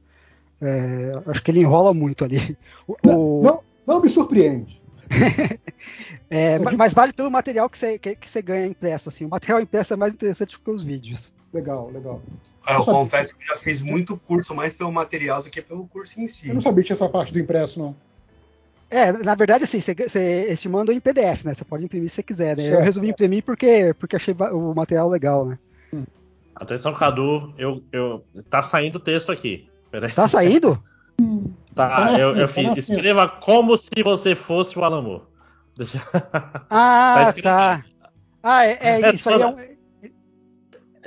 É, 0.60 1.12
acho 1.26 1.42
que 1.42 1.50
ele 1.50 1.60
enrola 1.60 1.94
muito 1.94 2.24
ali. 2.24 2.56
O- 2.86 2.96
o- 3.04 3.42
Não, 3.42 3.60
não 3.86 4.00
me 4.02 4.08
surpreende. 4.08 4.80
é, 6.30 6.56
eu 6.56 6.60
ma- 6.60 6.70
digo- 6.70 6.78
mas 6.78 6.92
vale 6.92 7.12
pelo 7.12 7.30
material 7.30 7.68
que 7.70 7.78
você, 7.78 7.98
que, 7.98 8.14
que 8.16 8.28
você 8.28 8.42
ganha 8.42 8.66
impresso, 8.66 9.08
assim. 9.08 9.24
O 9.24 9.28
material 9.28 9.60
impresso 9.60 9.94
é 9.94 9.96
mais 9.96 10.12
interessante 10.12 10.58
que 10.58 10.70
os 10.70 10.82
vídeos. 10.82 11.32
Legal, 11.52 11.90
legal. 11.90 12.20
Ah, 12.66 12.74
Eu 12.74 12.80
Eu 12.80 12.84
confesso 12.84 13.34
que 13.36 13.44
eu 13.44 13.48
já 13.54 13.56
fiz 13.56 13.80
muito 13.82 14.18
curso 14.18 14.54
mais 14.54 14.74
pelo 14.74 14.92
material 14.92 15.42
do 15.42 15.48
que 15.50 15.62
pelo 15.62 15.86
curso 15.88 16.20
em 16.20 16.28
si. 16.28 16.48
Eu 16.48 16.56
não 16.56 16.62
sabia 16.62 16.82
que 16.82 16.88
tinha 16.88 16.96
essa 16.96 17.08
parte 17.08 17.32
do 17.32 17.38
impresso, 17.38 17.78
não. 17.78 17.94
É, 18.90 19.12
na 19.12 19.34
verdade, 19.34 19.64
assim, 19.64 19.80
você, 19.80 19.94
você, 19.94 20.18
eles 20.46 20.60
te 20.60 20.68
mandam 20.68 20.94
em 20.94 21.00
PDF, 21.00 21.44
né? 21.44 21.54
Você 21.54 21.64
pode 21.64 21.84
imprimir 21.84 22.08
se 22.08 22.16
você 22.16 22.22
quiser, 22.22 22.56
né? 22.56 22.74
Eu 22.74 22.80
resolvi 22.80 23.10
imprimir 23.10 23.42
porque, 23.44 23.94
porque 23.98 24.16
achei 24.16 24.34
o 24.34 24.74
material 24.74 25.08
legal, 25.08 25.46
né? 25.46 25.58
Atenção, 26.54 26.92
Cadu, 26.94 27.54
eu, 27.56 27.82
eu, 27.92 28.24
tá 28.50 28.62
saindo 28.62 28.96
o 28.96 29.00
texto 29.00 29.30
aqui. 29.30 29.67
Peraí. 29.90 30.12
Tá 30.12 30.28
saindo? 30.28 30.82
Tá, 31.74 31.88
Tá 31.88 32.18
eu, 32.18 32.34
nascendo, 32.34 32.40
eu 32.40 32.46
tá 32.46 32.52
fiz. 32.54 32.64
nascendo. 32.64 32.78
Escreva 32.98 33.28
como 33.28 33.76
se 33.78 34.02
você 34.02 34.34
fosse 34.34 34.78
o 34.78 34.84
Alan 34.84 35.02
Moore. 35.02 35.22
Deixa... 35.76 36.00
Ah, 36.70 37.24
escrito 37.28 37.44
tá. 37.44 37.84
Ah, 38.42 38.64
é, 38.64 38.78
é 38.80 39.02
É 39.02 39.14
isso 39.14 39.28
aí. 39.28 39.40
É 39.40 39.46
um, 39.46 39.56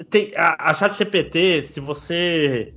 Tem, 0.09 0.33
a, 0.35 0.71
a 0.71 0.73
ChatGPT, 0.73 1.63
se 1.63 1.79
você 1.79 2.73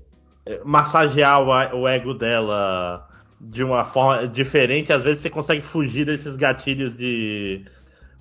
eh, 0.46 0.60
massagear 0.64 1.40
o, 1.42 1.80
o 1.80 1.88
ego 1.88 2.14
dela 2.14 3.08
de 3.40 3.62
uma 3.62 3.84
forma 3.84 4.26
diferente, 4.28 4.92
às 4.92 5.02
vezes 5.02 5.20
você 5.20 5.30
consegue 5.30 5.60
fugir 5.60 6.04
desses 6.06 6.36
gatilhos 6.36 6.96
de. 6.96 7.64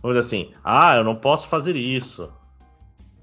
Vamos 0.02 0.18
dizer 0.18 0.28
assim, 0.28 0.54
ah, 0.64 0.98
eu 0.98 1.04
não 1.04 1.16
posso 1.16 1.48
fazer 1.48 1.76
isso. 1.76 2.32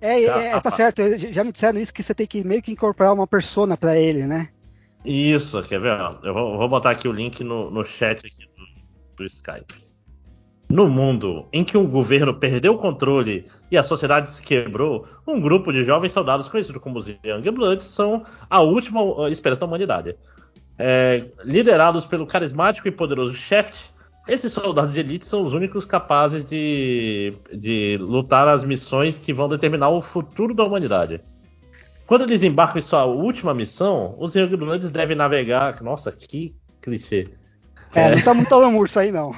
É, 0.00 0.26
Tá, 0.26 0.42
é, 0.42 0.60
tá 0.60 0.68
ah, 0.68 0.72
certo. 0.72 1.02
Já 1.32 1.44
me 1.44 1.52
disseram 1.52 1.80
isso 1.80 1.92
que 1.92 2.02
você 2.02 2.14
tem 2.14 2.26
que 2.26 2.44
meio 2.44 2.62
que 2.62 2.72
incorporar 2.72 3.12
uma 3.12 3.26
persona 3.26 3.76
pra 3.76 3.96
ele, 3.98 4.26
né? 4.26 4.48
Isso, 5.04 5.62
quer 5.62 5.80
ver? 5.80 5.98
Eu 6.22 6.34
vou, 6.34 6.58
vou 6.58 6.68
botar 6.68 6.90
aqui 6.90 7.08
o 7.08 7.12
link 7.12 7.42
no, 7.42 7.70
no 7.70 7.84
chat 7.84 8.18
aqui 8.18 8.44
do, 8.56 9.16
do 9.16 9.24
Skype. 9.24 9.90
No 10.70 10.88
mundo 10.88 11.48
em 11.52 11.64
que 11.64 11.76
um 11.76 11.86
governo 11.86 12.32
perdeu 12.32 12.74
o 12.74 12.78
controle 12.78 13.44
e 13.70 13.76
a 13.76 13.82
sociedade 13.82 14.28
se 14.28 14.40
quebrou, 14.40 15.04
um 15.26 15.40
grupo 15.40 15.72
de 15.72 15.82
jovens 15.82 16.12
soldados 16.12 16.48
conhecidos 16.48 16.80
como 16.80 16.98
os 16.98 17.08
Youngbloods 17.24 17.88
são 17.88 18.24
a 18.48 18.60
última 18.60 19.28
esperança 19.30 19.60
da 19.60 19.66
humanidade. 19.66 20.16
É, 20.78 21.24
liderados 21.44 22.06
pelo 22.06 22.24
carismático 22.24 22.86
e 22.86 22.92
poderoso 22.92 23.34
Shaft, 23.34 23.90
esses 24.28 24.52
soldados 24.52 24.92
de 24.92 25.00
elite 25.00 25.24
são 25.26 25.42
os 25.42 25.52
únicos 25.54 25.84
capazes 25.84 26.44
de, 26.44 27.32
de 27.52 27.96
lutar 28.00 28.46
as 28.48 28.62
missões 28.64 29.18
que 29.18 29.32
vão 29.32 29.48
determinar 29.48 29.88
o 29.90 30.00
futuro 30.02 30.54
da 30.54 30.64
humanidade. 30.64 31.20
Quando 32.06 32.22
eles 32.22 32.42
embarcam 32.42 32.78
em 32.78 32.82
sua 32.82 33.04
última 33.04 33.54
missão, 33.54 34.14
os 34.18 34.34
Youngbloods 34.34 34.90
devem 34.90 35.16
navegar. 35.16 35.80
Nossa, 35.80 36.10
que 36.10 36.54
clichê. 36.80 37.28
É, 37.94 38.14
não 38.14 38.22
tá 38.22 38.34
muito 38.34 38.52
Alan 38.54 38.70
Moore 38.70 38.88
isso 38.88 38.98
aí, 38.98 39.12
não. 39.12 39.34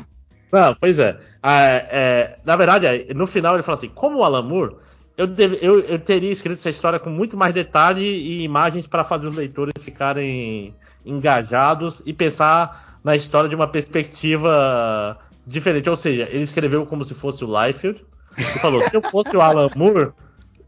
Não, 0.50 0.74
pois 0.74 0.98
é. 0.98 1.18
Ah, 1.42 1.60
é, 1.62 2.38
Na 2.44 2.56
verdade, 2.56 2.86
é, 2.86 3.14
no 3.14 3.26
final 3.26 3.54
ele 3.54 3.62
fala 3.62 3.76
assim: 3.76 3.88
como 3.88 4.18
o 4.18 4.24
Alan 4.24 4.42
Moore, 4.42 4.76
eu, 5.16 5.26
deve- 5.26 5.58
eu- 5.62 5.80
eu 5.80 5.98
teria 5.98 6.30
escrito 6.32 6.58
essa 6.58 6.70
história 6.70 6.98
com 6.98 7.10
muito 7.10 7.36
mais 7.36 7.52
detalhe 7.54 8.02
e 8.04 8.42
imagens 8.42 8.86
para 8.86 9.04
fazer 9.04 9.26
os 9.26 9.36
leitores 9.36 9.72
ficarem 9.82 10.74
engajados 11.04 12.02
e 12.06 12.12
pensar 12.12 12.91
na 13.04 13.16
história 13.16 13.48
de 13.48 13.54
uma 13.54 13.66
perspectiva 13.68 15.18
diferente. 15.46 15.88
Ou 15.90 15.96
seja, 15.96 16.28
ele 16.30 16.42
escreveu 16.42 16.86
como 16.86 17.04
se 17.04 17.14
fosse 17.14 17.44
o 17.44 17.48
Liefeld 17.66 18.04
e 18.38 18.42
falou: 18.60 18.82
se 18.88 18.94
eu 18.96 19.02
fosse 19.02 19.36
o 19.36 19.40
Alan 19.40 19.68
Moore, 19.76 20.12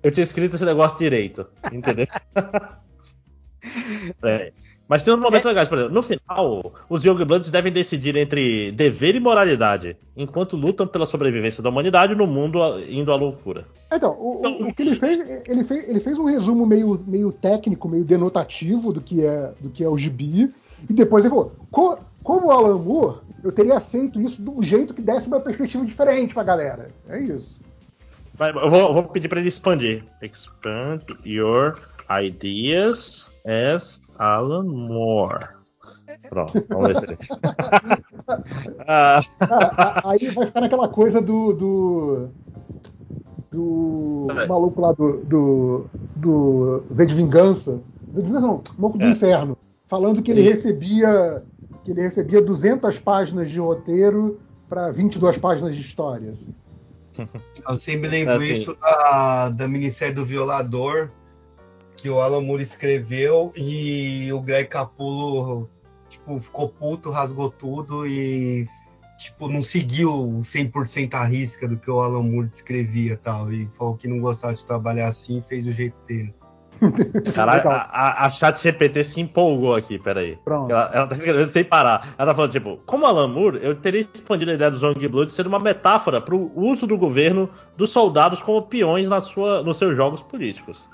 eu 0.02 0.10
tinha 0.12 0.24
escrito 0.24 0.56
esse 0.56 0.64
negócio 0.64 0.98
direito. 0.98 1.46
Entendeu? 1.72 2.06
É. 4.22 4.52
Mas 4.86 5.02
tem 5.02 5.14
uns 5.14 5.20
momentos 5.20 5.46
legais, 5.46 5.66
por 5.66 5.78
exemplo, 5.78 5.94
no 5.94 6.02
final, 6.02 6.74
os 6.90 7.02
Youngbloods 7.02 7.50
devem 7.50 7.72
decidir 7.72 8.14
entre 8.16 8.70
dever 8.72 9.14
e 9.14 9.20
moralidade, 9.20 9.96
enquanto 10.14 10.56
lutam 10.56 10.86
pela 10.86 11.06
sobrevivência 11.06 11.62
da 11.62 11.70
humanidade 11.70 12.14
no 12.14 12.26
mundo 12.26 12.58
indo 12.86 13.10
à 13.10 13.16
loucura. 13.16 13.64
Então, 13.90 14.10
o, 14.20 14.46
o- 14.46 14.68
o 14.68 14.74
que 14.74 14.82
ele 14.82 14.94
fez, 14.94 15.42
ele 15.48 15.64
fez, 15.64 15.88
ele 15.88 16.00
fez 16.00 16.18
um 16.18 16.24
resumo 16.26 16.66
meio, 16.66 17.02
meio 17.06 17.32
técnico, 17.32 17.88
meio 17.88 18.04
denotativo 18.04 18.92
do 18.92 19.00
que 19.00 19.24
é, 19.24 19.52
do 19.58 19.70
que 19.70 19.82
é 19.82 19.88
o 19.88 19.96
gibi, 19.96 20.52
e 20.88 20.92
depois 20.92 21.24
ele 21.24 21.30
falou: 21.30 21.54
"Co- 21.70 21.98
como 22.25 22.49
o 22.49 22.51
Alan 22.51 22.78
Moore, 22.78 23.19
eu 23.44 23.53
teria 23.53 23.78
feito 23.78 24.20
isso 24.20 24.43
de 24.43 24.49
um 24.49 24.62
jeito 24.62 24.94
que 24.94 25.03
desse 25.03 25.28
uma 25.28 25.41
perspectiva 25.41 25.85
diferente 25.85 26.33
pra 26.33 26.43
galera. 26.43 26.91
É 27.09 27.20
isso. 27.20 27.61
Mas 28.39 28.57
eu 28.57 28.70
vou, 28.70 28.94
vou 28.94 29.05
pedir 29.05 29.28
para 29.28 29.39
ele 29.39 29.49
expandir. 29.51 30.03
Expand 30.23 31.03
your 31.25 31.78
ideas 32.11 33.31
as 33.47 34.01
Alan 34.19 34.65
Moore. 34.65 35.49
Pronto, 36.28 36.65
vamos 36.70 36.89
ver 36.89 36.97
se 36.97 37.05
ele. 37.05 37.19
Ah, 38.89 39.20
aí 40.05 40.31
vai 40.31 40.47
ficar 40.47 40.62
naquela 40.62 40.89
coisa 40.89 41.20
do. 41.20 41.53
do. 41.53 42.28
do 43.51 44.27
maluco 44.49 44.81
lá 44.81 44.93
do. 44.93 45.19
do. 45.25 45.86
do 46.17 46.85
V 46.91 47.07
de 47.07 47.15
Vingança. 47.15 47.83
V 48.09 48.23
de 48.23 48.27
Vingança 48.28 48.47
não, 48.47 48.62
maluco 48.78 48.99
do 48.99 49.05
É. 49.05 49.11
Inferno. 49.11 49.59
Falando 49.89 50.23
que 50.23 50.31
ele 50.31 50.41
recebia. 50.41 51.43
Que 51.84 51.90
ele 51.90 52.02
recebia 52.02 52.40
200 52.40 52.98
páginas 52.98 53.50
de 53.50 53.60
roteiro 53.60 54.40
para 54.68 54.90
22 54.90 55.36
páginas 55.38 55.74
de 55.74 55.82
história. 55.82 56.30
assim. 56.32 56.54
Eu 57.68 57.76
sempre 57.76 58.08
lembro 58.08 58.34
Assim. 58.34 58.52
isso 58.52 58.74
da, 58.74 59.50
da 59.50 59.68
minissérie 59.68 60.14
do 60.14 60.24
Violador, 60.24 61.10
que 61.96 62.08
o 62.08 62.20
Alan 62.20 62.40
Moore 62.40 62.62
escreveu 62.62 63.52
e 63.54 64.32
o 64.32 64.40
Greg 64.40 64.68
Capullo 64.68 65.68
tipo, 66.08 66.38
ficou 66.40 66.68
puto, 66.68 67.10
rasgou 67.10 67.50
tudo 67.50 68.06
e 68.06 68.66
tipo, 69.18 69.48
não 69.48 69.62
seguiu 69.62 70.10
100% 70.40 71.14
a 71.14 71.24
risca 71.24 71.68
do 71.68 71.76
que 71.76 71.90
o 71.90 72.00
Alan 72.00 72.22
Moore 72.22 72.48
descrevia 72.48 73.12
e 73.12 73.16
tal. 73.16 73.52
E 73.52 73.68
falou 73.74 73.96
que 73.96 74.08
não 74.08 74.18
gostava 74.18 74.54
de 74.54 74.64
trabalhar 74.64 75.08
assim 75.08 75.38
e 75.38 75.42
fez 75.42 75.66
o 75.66 75.72
jeito 75.72 76.02
dele. 76.02 76.34
Caralho, 77.35 77.69
a, 77.69 77.75
a, 77.75 78.27
a 78.27 78.31
chat 78.31 78.62
GPT 78.62 79.05
se 79.05 79.20
empolgou 79.20 79.75
aqui, 79.75 79.99
peraí. 79.99 80.39
Pronto. 80.44 80.70
Ela, 80.70 80.91
ela 80.93 81.07
tá 81.07 81.17
escrevendo 81.17 81.49
sem 81.49 81.65
parar. 81.65 82.15
Ela 82.19 82.31
tá 82.31 82.35
falando, 82.35 82.53
tipo, 82.53 82.78
como 82.86 83.07
Alan 83.07 83.28
Moore, 83.28 83.61
eu 83.62 83.75
teria 83.75 84.01
expandido 84.01 84.51
a 84.51 84.55
ideia 84.55 84.70
do 84.70 84.78
Zombie 84.78 85.09
ser 85.31 85.47
uma 85.47 85.59
metáfora 85.59 86.20
para 86.20 86.35
o 86.35 86.53
uso 86.55 86.86
do 86.86 86.97
governo 86.97 87.49
dos 87.77 87.91
soldados 87.91 88.43
como 88.43 88.62
peões 88.62 89.09
na 89.09 89.20
sua, 89.20 89.62
nos 89.62 89.78
seus 89.78 89.97
jogos 89.97 90.23
políticos. 90.23 90.89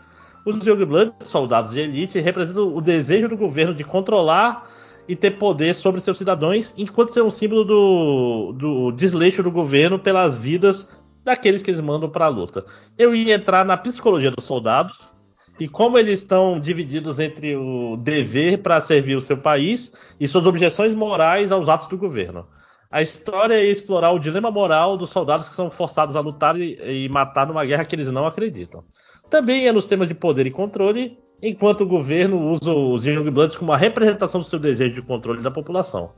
Os 0.44 0.66
Youngbloods, 0.66 1.14
soldados 1.20 1.72
de 1.72 1.80
elite, 1.80 2.18
representam 2.18 2.74
o 2.74 2.80
desejo 2.80 3.28
do 3.28 3.36
governo 3.36 3.74
de 3.74 3.84
controlar 3.84 4.68
e 5.06 5.14
ter 5.14 5.32
poder 5.32 5.74
sobre 5.74 6.00
seus 6.00 6.16
cidadãos, 6.18 6.72
enquanto 6.76 7.12
ser 7.12 7.22
um 7.22 7.30
símbolo 7.30 7.64
do, 7.64 8.52
do 8.52 8.92
desleixo 8.92 9.42
do 9.42 9.50
governo 9.50 9.98
pelas 9.98 10.36
vidas 10.36 10.88
daqueles 11.24 11.62
que 11.62 11.70
eles 11.70 11.80
mandam 11.80 12.08
para 12.08 12.26
a 12.26 12.28
luta. 12.28 12.64
Eu 12.96 13.14
ia 13.14 13.34
entrar 13.34 13.64
na 13.64 13.76
psicologia 13.76 14.30
dos 14.30 14.44
soldados 14.44 15.12
e 15.60 15.68
como 15.68 15.98
eles 15.98 16.20
estão 16.20 16.58
divididos 16.58 17.18
entre 17.18 17.54
o 17.54 17.98
dever 17.98 18.62
para 18.62 18.80
servir 18.80 19.14
o 19.14 19.20
seu 19.20 19.36
país 19.36 19.92
e 20.18 20.26
suas 20.26 20.46
objeções 20.46 20.94
morais 20.94 21.52
aos 21.52 21.68
atos 21.68 21.86
do 21.86 21.98
governo. 21.98 22.46
A 22.90 23.02
história 23.02 23.54
é 23.54 23.66
explorar 23.66 24.10
o 24.10 24.18
dilema 24.18 24.50
moral 24.50 24.96
dos 24.96 25.10
soldados 25.10 25.50
que 25.50 25.54
são 25.54 25.70
forçados 25.70 26.16
a 26.16 26.20
lutar 26.20 26.58
e, 26.58 27.04
e 27.04 27.08
matar 27.10 27.46
numa 27.46 27.64
guerra 27.64 27.84
que 27.84 27.94
eles 27.94 28.10
não 28.10 28.26
acreditam. 28.26 28.82
Também 29.28 29.68
é 29.68 29.72
nos 29.72 29.86
temas 29.86 30.08
de 30.08 30.14
poder 30.14 30.46
e 30.46 30.50
controle, 30.50 31.18
enquanto 31.42 31.82
o 31.82 31.86
governo 31.86 32.50
usa 32.50 32.72
os 32.72 33.06
Youngbloods 33.06 33.54
como 33.54 33.70
uma 33.70 33.76
representação 33.76 34.40
do 34.40 34.46
seu 34.46 34.58
desejo 34.58 34.94
de 34.94 35.02
controle 35.02 35.42
da 35.42 35.50
população. 35.50 36.10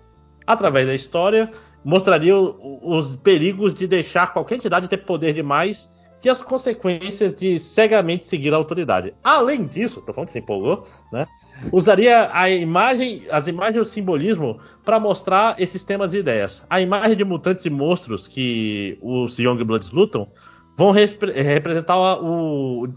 Através 0.46 0.86
da 0.86 0.94
história, 0.94 1.50
mostraria 1.84 2.36
os 2.36 3.16
perigos 3.16 3.74
de 3.74 3.86
deixar 3.86 4.32
qualquer 4.32 4.54
entidade 4.54 4.88
ter 4.88 4.98
poder 4.98 5.34
demais 5.34 5.88
e 6.24 6.30
as 6.30 6.42
consequências 6.42 7.34
de 7.34 7.58
cegamente 7.58 8.26
seguir 8.26 8.52
a 8.52 8.56
autoridade. 8.56 9.14
Além 9.22 9.66
disso, 9.66 10.00
tô 10.00 10.12
falando 10.12 10.28
que 10.28 10.32
se 10.32 10.38
empolgou, 10.38 10.86
né? 11.12 11.26
Usaria 11.70 12.30
a 12.32 12.50
imagem, 12.50 13.22
as 13.30 13.46
imagens 13.46 13.76
e 13.76 13.80
o 13.80 13.84
simbolismo 13.84 14.58
para 14.84 14.98
mostrar 14.98 15.60
esses 15.60 15.84
temas 15.84 16.12
e 16.12 16.18
ideias. 16.18 16.66
A 16.68 16.80
imagem 16.80 17.16
de 17.16 17.24
mutantes 17.24 17.64
e 17.64 17.70
monstros 17.70 18.26
que 18.26 18.98
os 19.00 19.38
Youngbloods 19.38 19.90
lutam 19.90 20.28
vão 20.76 20.90
respre- 20.90 21.40
representar 21.40 21.96
o 22.20 22.88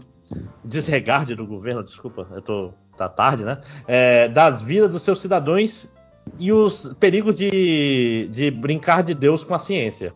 desregarde 0.64 1.34
do 1.34 1.46
governo, 1.46 1.84
desculpa, 1.84 2.26
eu 2.32 2.42
tô 2.42 2.70
tá 2.96 3.08
tarde, 3.08 3.44
né? 3.44 3.60
É, 3.86 4.26
das 4.28 4.62
vidas 4.62 4.90
dos 4.90 5.02
seus 5.02 5.20
cidadãos 5.20 5.86
e 6.38 6.50
os 6.50 6.92
perigos 6.98 7.36
de, 7.36 8.28
de 8.32 8.50
brincar 8.50 9.02
de 9.02 9.14
Deus 9.14 9.44
com 9.44 9.54
a 9.54 9.58
ciência. 9.58 10.14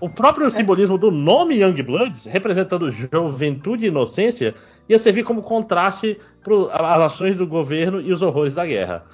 O 0.00 0.08
próprio 0.08 0.50
simbolismo 0.50 0.96
do 0.96 1.10
nome 1.10 1.60
Youngbloods, 1.60 2.24
representando 2.26 2.90
juventude 2.90 3.84
e 3.84 3.88
inocência, 3.88 4.54
ia 4.88 4.98
servir 4.98 5.24
como 5.24 5.42
contraste 5.42 6.18
para 6.44 6.94
as 6.96 7.02
ações 7.12 7.36
do 7.36 7.46
governo 7.46 8.00
e 8.00 8.12
os 8.12 8.22
horrores 8.22 8.54
da 8.54 8.64
guerra. 8.64 9.04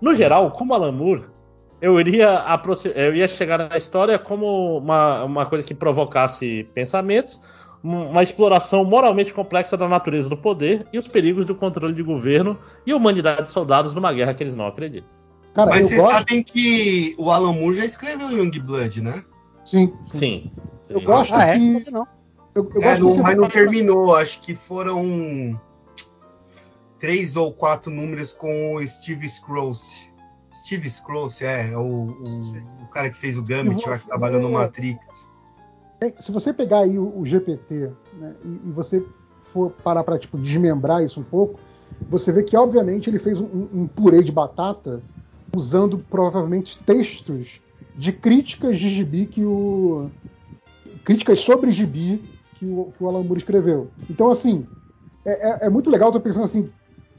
No 0.00 0.14
geral, 0.14 0.50
como 0.52 0.72
Alan 0.72 0.92
Moore, 0.92 1.24
eu 1.82 1.98
iria, 1.98 2.44
eu 2.94 3.14
ia 3.14 3.26
chegar 3.26 3.58
na 3.68 3.76
história 3.76 4.18
como 4.18 4.78
uma, 4.78 5.24
uma 5.24 5.46
coisa 5.46 5.64
que 5.64 5.74
provocasse 5.74 6.68
pensamentos, 6.74 7.40
um- 7.82 8.10
uma 8.10 8.22
exploração 8.22 8.84
moralmente 8.84 9.32
complexa 9.32 9.76
da 9.76 9.88
natureza 9.88 10.28
do 10.28 10.36
poder 10.36 10.86
e 10.92 10.98
os 10.98 11.08
perigos 11.08 11.44
do 11.46 11.54
controle 11.54 11.94
de 11.94 12.02
governo 12.02 12.58
e 12.86 12.92
humanidade 12.94 13.44
de 13.44 13.50
soldados 13.50 13.94
numa 13.94 14.12
guerra 14.12 14.34
que 14.34 14.42
eles 14.44 14.54
não 14.54 14.66
acreditam. 14.66 15.08
Cara, 15.54 15.70
Mas 15.70 15.86
vocês 15.86 16.00
gosto. 16.00 16.12
sabem 16.14 16.42
que 16.42 17.14
o 17.18 17.30
Alan 17.30 17.52
Moore 17.52 17.76
já 17.78 17.84
escreveu 17.84 18.30
Youngblood, 18.30 19.00
né? 19.02 19.24
Sim, 19.70 19.94
Sim. 20.02 20.50
Eu 20.88 20.98
sim. 21.00 21.06
gosto 21.06 21.32
Ah, 21.32 21.46
é? 21.46 21.56
que. 21.56 21.90
Não. 21.92 22.04
Eu, 22.56 22.68
eu 22.74 22.82
É, 22.82 22.84
gosto 22.86 23.04
não- 23.04 23.14
que 23.14 23.22
mas 23.22 23.34
você- 23.34 23.40
não 23.40 23.48
terminou. 23.48 24.16
Acho 24.16 24.40
que 24.42 24.52
foram 24.56 25.60
três 26.98 27.36
ou 27.36 27.52
quatro 27.52 27.88
números 27.92 28.32
com 28.32 28.74
o 28.74 28.84
Steve 28.86 29.28
Scrooge. 29.28 30.10
Steve 30.52 30.90
Scrooge, 30.90 31.44
é, 31.44 31.76
o, 31.76 31.82
o, 31.82 32.82
o 32.82 32.86
cara 32.90 33.08
que 33.10 33.16
fez 33.16 33.38
o 33.38 33.42
Gambit, 33.44 33.88
lá 33.88 33.96
que 33.96 34.06
trabalhou 34.08 34.40
no 34.42 34.50
Matrix. 34.50 35.28
se 36.18 36.32
você 36.32 36.52
pegar 36.52 36.80
aí 36.80 36.98
o, 36.98 37.16
o 37.16 37.24
GPT 37.24 37.92
né, 38.14 38.34
e, 38.44 38.56
e 38.56 38.70
você 38.72 39.06
for 39.52 39.70
parar 39.70 40.02
para 40.02 40.18
tipo, 40.18 40.36
desmembrar 40.36 41.04
isso 41.04 41.20
um 41.20 41.24
pouco, 41.24 41.60
você 42.10 42.32
vê 42.32 42.42
que 42.42 42.56
obviamente 42.56 43.08
ele 43.08 43.20
fez 43.20 43.40
um, 43.40 43.68
um 43.72 43.86
purê 43.86 44.20
de 44.22 44.32
batata 44.32 45.00
usando 45.54 45.98
provavelmente 45.98 46.76
textos 46.82 47.60
de 47.96 48.12
críticas 48.12 48.78
de 48.78 48.88
gibi 48.90 49.26
que 49.26 49.44
o 49.44 50.10
críticas 51.04 51.40
sobre 51.40 51.70
gibi 51.70 52.22
que 52.54 52.66
o, 52.66 52.92
que 52.96 53.02
o 53.02 53.08
Alan 53.08 53.22
Moore 53.22 53.38
escreveu. 53.38 53.90
Então 54.08 54.30
assim 54.30 54.66
é, 55.24 55.48
é- 55.48 55.66
é 55.66 55.70
muito 55.70 55.90
legal. 55.90 56.12
Tô 56.12 56.20
pensando 56.20 56.44
assim, 56.44 56.68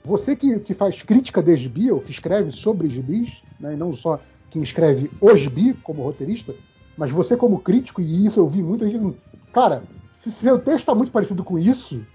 você 0.03 0.35
que, 0.35 0.59
que 0.59 0.73
faz 0.73 1.01
crítica 1.01 1.41
de 1.41 1.55
gibi 1.55 1.91
ou 1.91 1.99
que 1.99 2.11
escreve 2.11 2.51
sobre 2.51 2.89
gibis, 2.89 3.43
né, 3.59 3.73
e 3.73 3.77
não 3.77 3.93
só 3.93 4.19
quem 4.49 4.61
escreve 4.63 5.11
o 5.21 5.35
gibi 5.35 5.73
como 5.83 6.03
roteirista, 6.03 6.53
mas 6.97 7.11
você 7.11 7.37
como 7.37 7.59
crítico, 7.59 8.01
e 8.01 8.25
isso 8.25 8.39
eu 8.39 8.47
vi 8.47 8.61
muita 8.61 8.87
gente 8.87 9.15
cara, 9.53 9.83
se 10.17 10.31
seu 10.31 10.59
texto 10.59 10.79
está 10.79 10.95
muito 10.95 11.11
parecido 11.11 11.43
com 11.43 11.57
isso, 11.57 12.05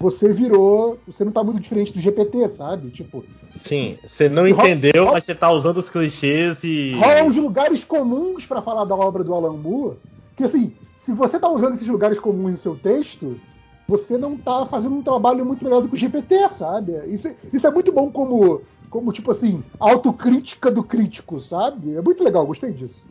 você 0.00 0.32
virou, 0.32 0.98
você 1.06 1.24
não 1.24 1.30
está 1.30 1.42
muito 1.42 1.60
diferente 1.60 1.92
do 1.92 2.00
GPT, 2.00 2.48
sabe? 2.48 2.90
Tipo, 2.90 3.24
Sim, 3.50 3.98
você 4.04 4.28
não 4.28 4.46
entendeu, 4.46 5.06
ro- 5.06 5.12
mas 5.12 5.24
você 5.24 5.34
tá 5.34 5.50
usando 5.50 5.78
os 5.78 5.90
clichês 5.90 6.62
e. 6.62 6.92
rolam 6.94 7.26
uns 7.26 7.36
lugares 7.36 7.82
comuns 7.82 8.46
para 8.46 8.62
falar 8.62 8.84
da 8.84 8.94
obra 8.94 9.24
do 9.24 9.34
Alan 9.34 9.56
Moore, 9.56 9.96
que 10.36 10.44
assim, 10.44 10.72
se 10.96 11.12
você 11.12 11.36
está 11.36 11.48
usando 11.50 11.74
esses 11.74 11.88
lugares 11.88 12.18
comuns 12.20 12.50
no 12.52 12.56
seu 12.56 12.76
texto, 12.76 13.40
você 13.88 14.16
não 14.16 14.34
está 14.34 14.66
fazendo 14.66 14.94
um 14.96 15.02
trabalho 15.02 15.44
muito 15.44 15.64
melhor 15.64 15.80
do 15.82 15.88
que 15.88 15.94
o 15.94 15.98
GPT, 15.98 16.48
sabe? 16.50 16.92
Isso, 17.12 17.26
é- 17.26 17.36
isso 17.52 17.66
é 17.66 17.70
muito 17.70 17.90
bom 17.90 18.10
como, 18.10 18.62
como 18.90 19.12
tipo 19.12 19.30
assim, 19.30 19.64
autocrítica 19.80 20.70
do 20.70 20.84
crítico, 20.84 21.40
sabe? 21.40 21.94
É 21.96 22.00
muito 22.02 22.22
legal, 22.22 22.46
gostei 22.46 22.70
disso. 22.70 23.02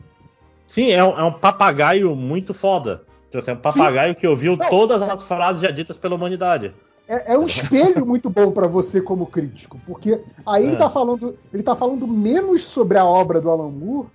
Sim, 0.66 0.90
é 0.90 1.02
um, 1.04 1.18
é 1.18 1.24
um 1.24 1.32
papagaio 1.32 2.14
muito 2.14 2.54
foda. 2.54 3.02
Tipo 3.30 3.38
assim, 3.38 3.50
é 3.50 3.54
um 3.54 3.58
papagaio 3.58 4.14
que 4.14 4.26
ouviu 4.26 4.56
todas 4.56 5.02
as 5.02 5.22
frases 5.22 5.62
já 5.62 5.70
ditas 5.70 5.96
pela 5.96 6.14
humanidade. 6.14 6.72
é, 7.06 7.34
é 7.34 7.38
um 7.38 7.44
espelho 7.46 8.04
muito 8.04 8.28
bom 8.28 8.50
para 8.52 8.66
você 8.66 9.00
como 9.00 9.26
crítico, 9.26 9.80
porque 9.86 10.20
aí 10.46 10.64
ele 10.64 10.74
É. 10.74 10.78
tá 10.78 10.90
falando, 10.90 11.38
ele 11.52 11.62
tá 11.62 11.74
falando 11.76 12.06
menos 12.06 12.64
sobre 12.64 12.98
a 12.98 13.04
obra 13.04 13.40
do 13.40 13.50
Alan 13.50 13.70
Moore 13.70 14.08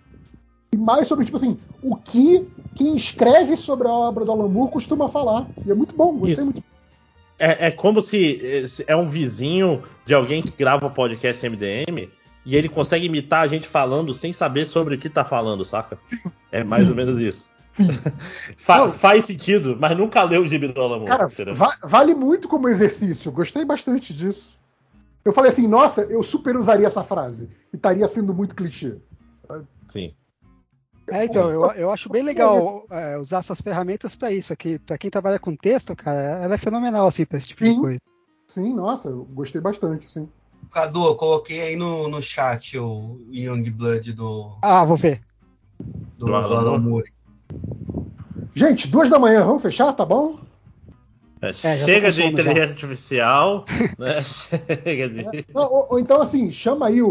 e 0.71 0.77
mais 0.77 1.07
sobre 1.07 1.25
tipo 1.25 1.37
assim, 1.37 1.57
o 1.81 1.95
que 1.95 2.47
quem 2.75 2.95
escreve 2.95 3.55
sobre 3.57 3.87
a 3.87 3.91
obra 3.91 4.25
do 4.25 4.31
Alan 4.31 4.47
Moore 4.47 4.71
costuma 4.71 5.07
falar. 5.09 5.47
E 5.65 5.71
é 5.71 5.73
muito 5.75 5.95
bom, 5.95 6.11
gostei 6.13 6.33
Isso. 6.33 6.43
muito. 6.45 6.63
É, 7.39 7.67
é 7.67 7.71
como 7.71 8.01
se 8.01 8.67
se 8.67 8.83
é 8.87 8.95
um 8.95 9.09
vizinho 9.09 9.83
de 10.05 10.13
alguém 10.13 10.41
que 10.43 10.51
grava 10.51 10.85
o 10.85 10.91
podcast 10.91 11.43
MDM 11.47 12.09
e 12.45 12.55
ele 12.55 12.69
consegue 12.69 13.05
imitar 13.07 13.43
a 13.43 13.47
gente 13.47 13.67
falando 13.67 14.13
sem 14.13 14.31
saber 14.33 14.65
sobre 14.67 14.95
o 14.95 14.97
que 14.99 15.09
tá 15.09 15.25
falando, 15.25 15.65
saca? 15.65 15.97
É 16.51 16.63
mais 16.63 16.83
Sim. 16.83 16.89
ou 16.91 16.95
menos 16.95 17.19
isso. 17.19 17.51
Fa- 18.57 18.79
Não. 18.79 18.87
faz 18.89 19.25
sentido, 19.25 19.75
mas 19.79 19.97
nunca 19.97 20.23
leu 20.23 20.43
o 20.43 20.47
gibi 20.47 20.67
do 20.67 20.81
Alan 20.81 20.99
Moore, 20.99 21.11
Cara, 21.11 21.27
va- 21.53 21.77
vale 21.83 22.13
muito 22.13 22.47
como 22.47 22.69
exercício. 22.69 23.31
Gostei 23.31 23.65
bastante 23.65 24.13
disso. 24.13 24.57
Eu 25.25 25.33
falei 25.33 25.51
assim, 25.51 25.67
nossa, 25.67 26.01
eu 26.01 26.21
super 26.21 26.55
usaria 26.57 26.87
essa 26.87 27.03
frase. 27.03 27.49
E 27.71 27.75
estaria 27.75 28.07
sendo 28.07 28.33
muito 28.33 28.55
clichê. 28.55 28.97
Sim. 29.87 30.13
É, 31.07 31.25
então, 31.25 31.49
eu, 31.49 31.63
eu 31.71 31.91
acho 31.91 32.09
bem 32.09 32.23
legal 32.23 32.85
é, 32.89 33.17
usar 33.17 33.39
essas 33.39 33.59
ferramentas 33.59 34.15
para 34.15 34.31
isso 34.31 34.53
aqui. 34.53 34.79
Para 34.79 34.97
quem 34.97 35.09
trabalha 35.09 35.39
com 35.39 35.55
texto, 35.55 35.95
cara, 35.95 36.43
ela 36.43 36.55
é 36.55 36.57
fenomenal 36.57 37.07
assim 37.07 37.25
para 37.25 37.37
esse 37.37 37.47
tipo 37.47 37.63
de 37.63 37.71
Sim. 37.71 37.81
coisa. 37.81 38.05
Sim, 38.47 38.73
nossa, 38.73 39.09
eu 39.09 39.23
gostei 39.25 39.59
bastante, 39.59 40.09
sim. 40.09 40.29
Cadu, 40.71 41.05
eu 41.05 41.15
coloquei 41.15 41.61
aí 41.61 41.75
no, 41.75 42.07
no 42.07 42.21
chat 42.21 42.77
o 42.77 43.19
Youngblood 43.29 44.13
do, 44.13 44.57
Ah, 44.61 44.83
vou 44.85 44.97
ver. 44.97 45.21
do, 46.17 46.25
Do 46.25 46.35
Alan 46.35 46.79
Moore? 46.79 47.12
Gente, 48.55 48.87
duas 48.87 49.09
da 49.09 49.17
manhã, 49.17 49.43
vamos 49.43 49.61
fechar, 49.61 49.91
tá 49.93 50.05
bom? 50.05 50.37
É, 51.41 51.77
já 51.77 51.85
tô 51.85 51.91
chega 51.91 52.11
de 52.11 52.23
inteligência 52.23 52.69
artificial, 52.69 53.65
né? 53.99 54.23
Chega 54.23 55.09
de. 55.09 55.45
Não, 55.53 55.63
ou, 55.63 55.87
ou 55.91 55.99
então, 55.99 56.21
assim, 56.21 56.49
chama 56.51 56.87
aí 56.87 57.01
o, 57.01 57.09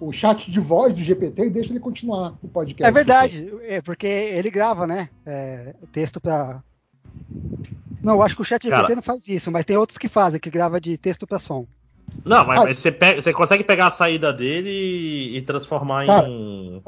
o, 0.00 0.08
o 0.08 0.12
chat 0.12 0.50
de 0.50 0.58
voz 0.58 0.94
do 0.94 1.00
GPT 1.00 1.46
e 1.46 1.50
deixa 1.50 1.72
ele 1.72 1.80
continuar 1.80 2.38
o 2.42 2.48
podcast. 2.48 2.88
É 2.88 2.90
verdade, 2.90 3.52
é 3.64 3.82
porque 3.82 4.06
ele 4.06 4.50
grava, 4.50 4.86
né? 4.86 5.10
É, 5.26 5.74
texto 5.92 6.18
para. 6.18 6.62
Não, 8.02 8.14
eu 8.14 8.22
acho 8.22 8.34
que 8.34 8.40
o 8.40 8.44
chat 8.44 8.62
GPT 8.62 8.80
Cara. 8.80 8.94
não 8.94 9.02
faz 9.02 9.28
isso, 9.28 9.50
mas 9.50 9.66
tem 9.66 9.76
outros 9.76 9.98
que 9.98 10.08
fazem, 10.08 10.40
que 10.40 10.48
grava 10.48 10.80
de 10.80 10.96
texto 10.96 11.26
para 11.26 11.38
som. 11.38 11.66
Não, 12.24 12.44
mas, 12.44 12.60
Ah. 12.60 12.64
mas 12.64 12.78
você, 12.78 12.90
pega- 12.90 13.22
você 13.22 13.32
consegue 13.32 13.62
pegar 13.62 13.86
a 13.86 13.90
saída 13.90 14.32
dele 14.32 14.70
e, 14.70 15.36
e 15.36 15.42
transformar 15.42 16.06
Cara, 16.06 16.28
em. 16.28 16.82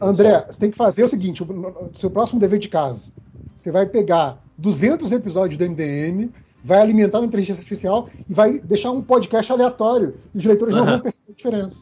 André, 0.00 0.46
você 0.48 0.58
tem 0.58 0.70
que 0.70 0.76
fazer 0.76 1.04
o 1.04 1.08
seguinte: 1.08 1.42
o, 1.42 1.90
seu 1.94 2.10
próximo 2.10 2.38
dever 2.38 2.58
de 2.58 2.68
casa. 2.68 3.08
Você 3.56 3.70
vai 3.70 3.86
pegar 3.86 4.38
200 4.56 5.10
episódios 5.10 5.58
do 5.58 5.64
MDM, 5.64 6.30
vai 6.62 6.80
alimentar 6.80 7.20
na 7.20 7.26
inteligência 7.26 7.60
artificial 7.60 8.08
e 8.28 8.34
vai 8.34 8.58
deixar 8.60 8.90
um 8.90 9.02
podcast 9.02 9.50
aleatório. 9.50 10.14
E 10.34 10.38
os 10.38 10.44
leitores 10.44 10.74
não 10.74 10.82
Aham. 10.82 10.90
vão 10.92 11.00
perceber 11.00 11.32
a 11.32 11.36
diferença. 11.36 11.76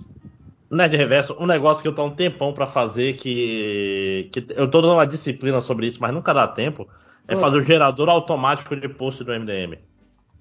Nerd 0.70 0.96
Reverso, 0.96 1.36
um 1.38 1.44
negócio 1.46 1.82
que 1.82 1.88
eu 1.88 1.94
tô 1.94 2.00
há 2.00 2.06
um 2.06 2.10
tempão 2.14 2.54
pra 2.54 2.66
fazer, 2.66 3.14
que, 3.16 4.30
que 4.32 4.46
eu 4.56 4.70
tô 4.70 4.80
dando 4.80 4.94
uma 4.94 5.06
disciplina 5.06 5.60
sobre 5.60 5.86
isso, 5.86 5.98
mas 6.00 6.14
nunca 6.14 6.32
dá 6.32 6.48
tempo, 6.48 6.88
é 7.28 7.36
fazer 7.36 7.58
o 7.58 7.62
gerador 7.62 8.08
automático 8.08 8.74
de 8.74 8.88
post 8.88 9.22
do 9.22 9.32
MDM. 9.32 9.78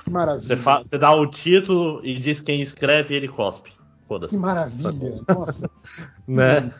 Que 0.04 0.12
maravilha. 0.12 0.56
Você, 0.56 0.80
você 0.84 0.98
dá 0.98 1.14
o 1.14 1.28
título 1.28 2.02
e 2.04 2.18
diz 2.20 2.40
quem 2.40 2.62
escreve 2.62 3.14
e 3.14 3.18
ele 3.18 3.28
cospe. 3.28 3.72
Que 4.30 4.38
maravilha. 4.38 5.16
Nossa. 5.28 5.70
Né? 6.28 6.72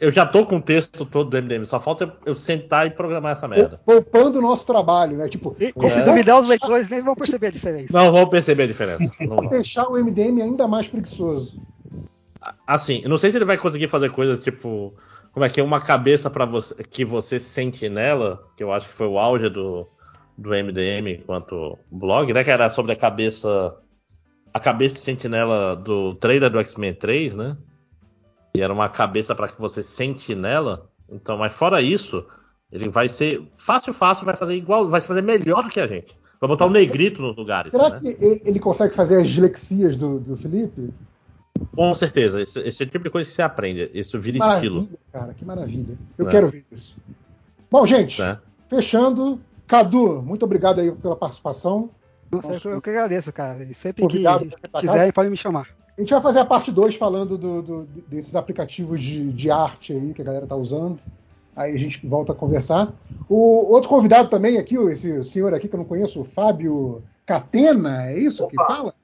Eu 0.00 0.10
já 0.10 0.26
tô 0.26 0.44
com 0.44 0.56
o 0.56 0.62
texto 0.62 1.04
todo 1.04 1.30
do 1.30 1.40
MDM, 1.40 1.64
só 1.64 1.78
falta 1.78 2.12
eu, 2.26 2.34
sentar 2.34 2.88
e 2.88 2.90
programar 2.90 3.32
essa 3.32 3.46
merda. 3.46 3.80
Poupando 3.84 4.40
o 4.40 4.42
nosso 4.42 4.66
trabalho, 4.66 5.16
né? 5.16 5.28
Tipo, 5.28 5.54
E, 5.60 5.72
se 5.88 6.02
duvidar, 6.02 6.40
os 6.40 6.48
leitores 6.48 6.88
nem 6.88 7.00
vão 7.00 7.14
perceber 7.14 7.46
a 7.46 7.50
diferença. 7.50 7.96
Não 7.96 8.10
vou 8.10 8.26
perceber 8.26 8.64
a 8.64 8.66
diferença. 8.66 8.98
Vão. 9.24 9.46
deixar 9.46 9.86
o 9.86 9.92
MDM 9.92 10.42
ainda 10.42 10.66
mais 10.66 10.88
preguiçoso. 10.88 11.62
Assim, 12.66 13.02
eu 13.04 13.08
não 13.08 13.18
sei 13.18 13.30
se 13.30 13.38
ele 13.38 13.44
vai 13.44 13.56
conseguir 13.56 13.86
fazer 13.86 14.10
coisas 14.10 14.40
tipo. 14.40 14.92
Como 15.32 15.44
é 15.44 15.48
que 15.48 15.60
é 15.60 15.62
uma 15.62 15.80
cabeça 15.80 16.28
para 16.28 16.44
você 16.44 16.74
que 16.82 17.04
você 17.04 17.38
sente 17.38 17.88
nela, 17.88 18.44
que 18.56 18.64
eu 18.64 18.72
acho 18.72 18.88
que 18.88 18.94
foi 18.94 19.06
o 19.06 19.18
auge 19.18 19.48
do, 19.48 19.86
do 20.38 20.50
MDM 20.50 21.08
enquanto 21.18 21.76
blog, 21.90 22.32
né? 22.32 22.44
Que 22.44 22.50
era 22.50 22.70
sobre 22.70 22.92
a 22.92 22.96
cabeça. 22.96 23.76
A 24.54 24.60
cabeça 24.60 24.94
de 24.94 25.00
sentinela 25.00 25.76
do 25.76 26.14
trailer 26.14 26.50
do 26.50 26.58
X-Men 26.60 26.94
3, 26.94 27.34
né? 27.34 27.56
E 28.54 28.62
era 28.62 28.72
uma 28.72 28.88
cabeça 28.88 29.34
para 29.34 29.48
que 29.48 29.60
você 29.60 29.82
sente 29.82 30.34
nela. 30.34 30.88
Então, 31.10 31.36
mas 31.36 31.52
fora 31.52 31.82
isso, 31.82 32.24
ele 32.72 32.88
vai 32.88 33.08
ser 33.08 33.42
fácil, 33.56 33.92
fácil, 33.92 34.24
vai 34.24 34.36
fazer 34.36 34.54
igual, 34.54 34.88
vai 34.88 35.00
fazer 35.00 35.22
melhor 35.22 35.64
do 35.64 35.68
que 35.68 35.80
a 35.80 35.86
gente. 35.86 36.16
Vai 36.40 36.48
botar 36.48 36.66
o 36.66 36.70
negrito 36.70 37.20
nos 37.20 37.36
lugares. 37.36 37.72
Será 37.72 37.90
né? 37.90 38.00
que 38.00 38.16
ele, 38.20 38.60
consegue 38.60 38.94
fazer 38.94 39.16
as 39.16 39.28
dislexias 39.28 39.96
do, 39.96 40.20
do 40.20 40.36
Felipe? 40.36 40.94
Com 41.74 41.94
certeza. 41.94 42.40
Esse, 42.40 42.60
esse 42.60 42.82
é 42.82 42.86
o 42.86 42.88
tipo 42.88 43.04
de 43.04 43.10
coisa 43.10 43.28
que 43.28 43.34
você 43.34 43.42
aprende. 43.42 43.90
Isso 43.92 44.18
vira 44.20 44.38
estilo. 44.38 44.76
Maravilha, 44.76 44.98
cara, 45.12 45.34
que 45.34 45.44
maravilha. 45.44 45.98
Eu 46.16 46.28
É. 46.28 46.30
quero 46.30 46.48
ver 46.48 46.64
isso. 46.70 46.96
Bom, 47.70 47.84
gente, 47.84 48.20
Né? 48.20 48.38
fechando. 48.70 49.40
Cadu, 49.68 50.22
muito 50.22 50.44
obrigado 50.44 50.80
aí 50.80 50.90
pela 50.90 51.14
participação. 51.14 51.90
Nossa, 52.30 52.52
eu, 52.66 52.72
eu 52.74 52.82
que 52.82 52.90
agradeço, 52.90 53.32
cara. 53.32 53.62
E 53.62 53.72
sempre 53.74 54.02
Convidado 54.02 54.46
que 54.46 54.80
quiserem, 54.80 55.12
podem 55.12 55.30
me 55.30 55.36
chamar. 55.36 55.68
A 55.96 56.00
gente 56.00 56.10
vai 56.12 56.20
fazer 56.22 56.38
a 56.40 56.44
parte 56.44 56.70
2 56.72 56.94
falando 56.96 57.36
do- 57.36 57.62
do- 57.62 57.84
desses 58.06 58.34
aplicativos 58.34 59.00
de, 59.00 59.32
de 59.32 59.50
arte 59.50 59.92
aí 59.92 60.14
que 60.14 60.22
a 60.22 60.24
galera 60.24 60.46
tá 60.46 60.54
usando. 60.56 60.98
Aí 61.56 61.74
a 61.74 61.78
gente 61.78 62.06
volta 62.06 62.32
a 62.32 62.34
conversar. 62.34 62.92
O 63.28 63.72
outro 63.72 63.88
convidado 63.88 64.28
também 64.30 64.58
aqui, 64.58 64.76
esse 64.76 65.24
senhor 65.24 65.52
aqui 65.52 65.68
que 65.68 65.74
eu 65.74 65.78
não 65.78 65.84
conheço, 65.84 66.20
o 66.20 66.24
Fábio 66.24 67.02
Catena, 67.26 68.06
é 68.10 68.18
isso 68.18 68.46
que 68.46 68.56
Opa. 68.60 68.66
fala? 68.66 68.94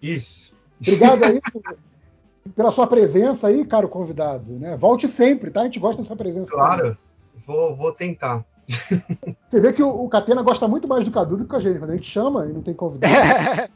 Isso. 0.00 0.54
Obrigado 0.80 1.24
aí 1.24 1.40
pela 2.54 2.70
sua 2.70 2.86
presença 2.86 3.48
aí, 3.48 3.64
caro 3.64 3.88
convidado. 3.88 4.52
Né? 4.52 4.76
Volte 4.76 5.08
sempre, 5.08 5.50
tá? 5.50 5.62
A 5.62 5.64
gente 5.64 5.80
gosta 5.80 6.00
da 6.02 6.06
sua 6.06 6.16
presença. 6.16 6.50
Claro. 6.52 6.96
Vou, 7.44 7.74
vou 7.74 7.92
tentar. 7.92 8.44
Você 9.48 9.60
vê 9.60 9.72
que 9.72 9.82
o, 9.82 9.88
o 9.88 10.08
Catena 10.08 10.42
gosta 10.42 10.66
muito 10.66 10.88
mais 10.88 11.04
do 11.04 11.10
Cadu 11.10 11.36
do 11.36 11.46
que 11.46 11.56
a 11.56 11.60
gente. 11.60 11.78
Quando 11.78 11.90
a 11.90 11.96
gente 11.96 12.10
chama 12.10 12.46
e 12.46 12.52
não 12.52 12.62
tem 12.62 12.74
convidado. 12.74 13.12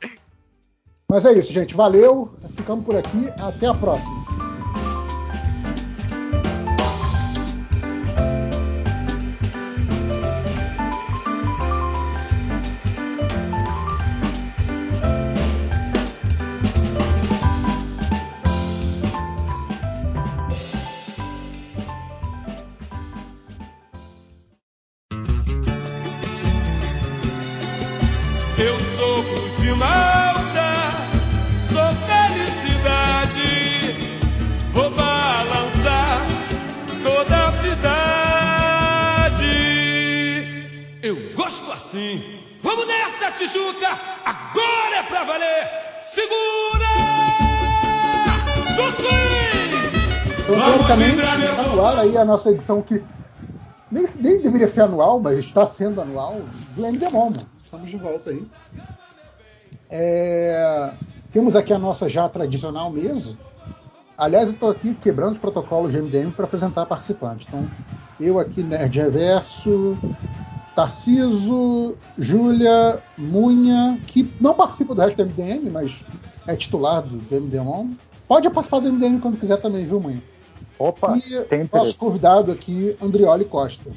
Mas 1.10 1.24
é 1.24 1.32
isso, 1.32 1.52
gente. 1.52 1.74
Valeu. 1.74 2.30
Ficamos 2.56 2.84
por 2.84 2.96
aqui. 2.96 3.28
Até 3.40 3.66
a 3.66 3.74
próxima. 3.74 4.19
Nossa 52.30 52.50
edição 52.50 52.80
que 52.80 53.02
nem, 53.90 54.04
nem 54.20 54.40
deveria 54.40 54.68
ser 54.68 54.82
anual, 54.82 55.20
mas 55.20 55.40
está 55.40 55.66
sendo 55.66 56.00
anual, 56.00 56.36
do 56.76 56.82
MDMON. 56.82 57.32
Estamos 57.64 57.90
de 57.90 57.96
volta 57.96 58.30
aí. 58.30 58.46
É, 59.90 60.92
temos 61.32 61.56
aqui 61.56 61.72
a 61.72 61.78
nossa 61.78 62.08
já 62.08 62.28
tradicional 62.28 62.90
mesa. 62.90 63.36
Aliás, 64.16 64.48
eu 64.48 64.54
estou 64.54 64.70
aqui 64.70 64.94
quebrando 64.94 65.32
os 65.32 65.38
protocolos 65.38 65.92
de 65.92 66.00
MDM 66.00 66.30
para 66.30 66.44
apresentar 66.44 66.86
participantes. 66.86 67.48
Então, 67.48 67.68
eu 68.20 68.38
aqui, 68.38 68.62
Nerd 68.62 68.96
Reverso, 68.96 69.98
Tarciso, 70.74 71.96
Júlia, 72.18 73.02
Munha, 73.16 73.98
que 74.06 74.30
não 74.40 74.54
participa 74.54 74.94
do 74.94 75.00
resto 75.00 75.16
do 75.16 75.24
MDM, 75.24 75.70
mas 75.70 76.04
é 76.46 76.54
titular 76.54 77.02
do, 77.02 77.16
do 77.16 77.40
MDM. 77.40 77.96
Pode 78.28 78.48
participar 78.50 78.80
do 78.80 78.92
MDM 78.92 79.18
quando 79.18 79.40
quiser 79.40 79.56
também, 79.56 79.84
viu, 79.84 80.00
Munha? 80.00 80.22
Opa, 80.78 81.16
E 81.18 81.42
tem 81.44 81.60
nosso 81.60 81.76
interesse. 81.90 81.98
convidado 81.98 82.52
aqui, 82.52 82.96
Andrioli 83.00 83.44
Costa. 83.44 83.90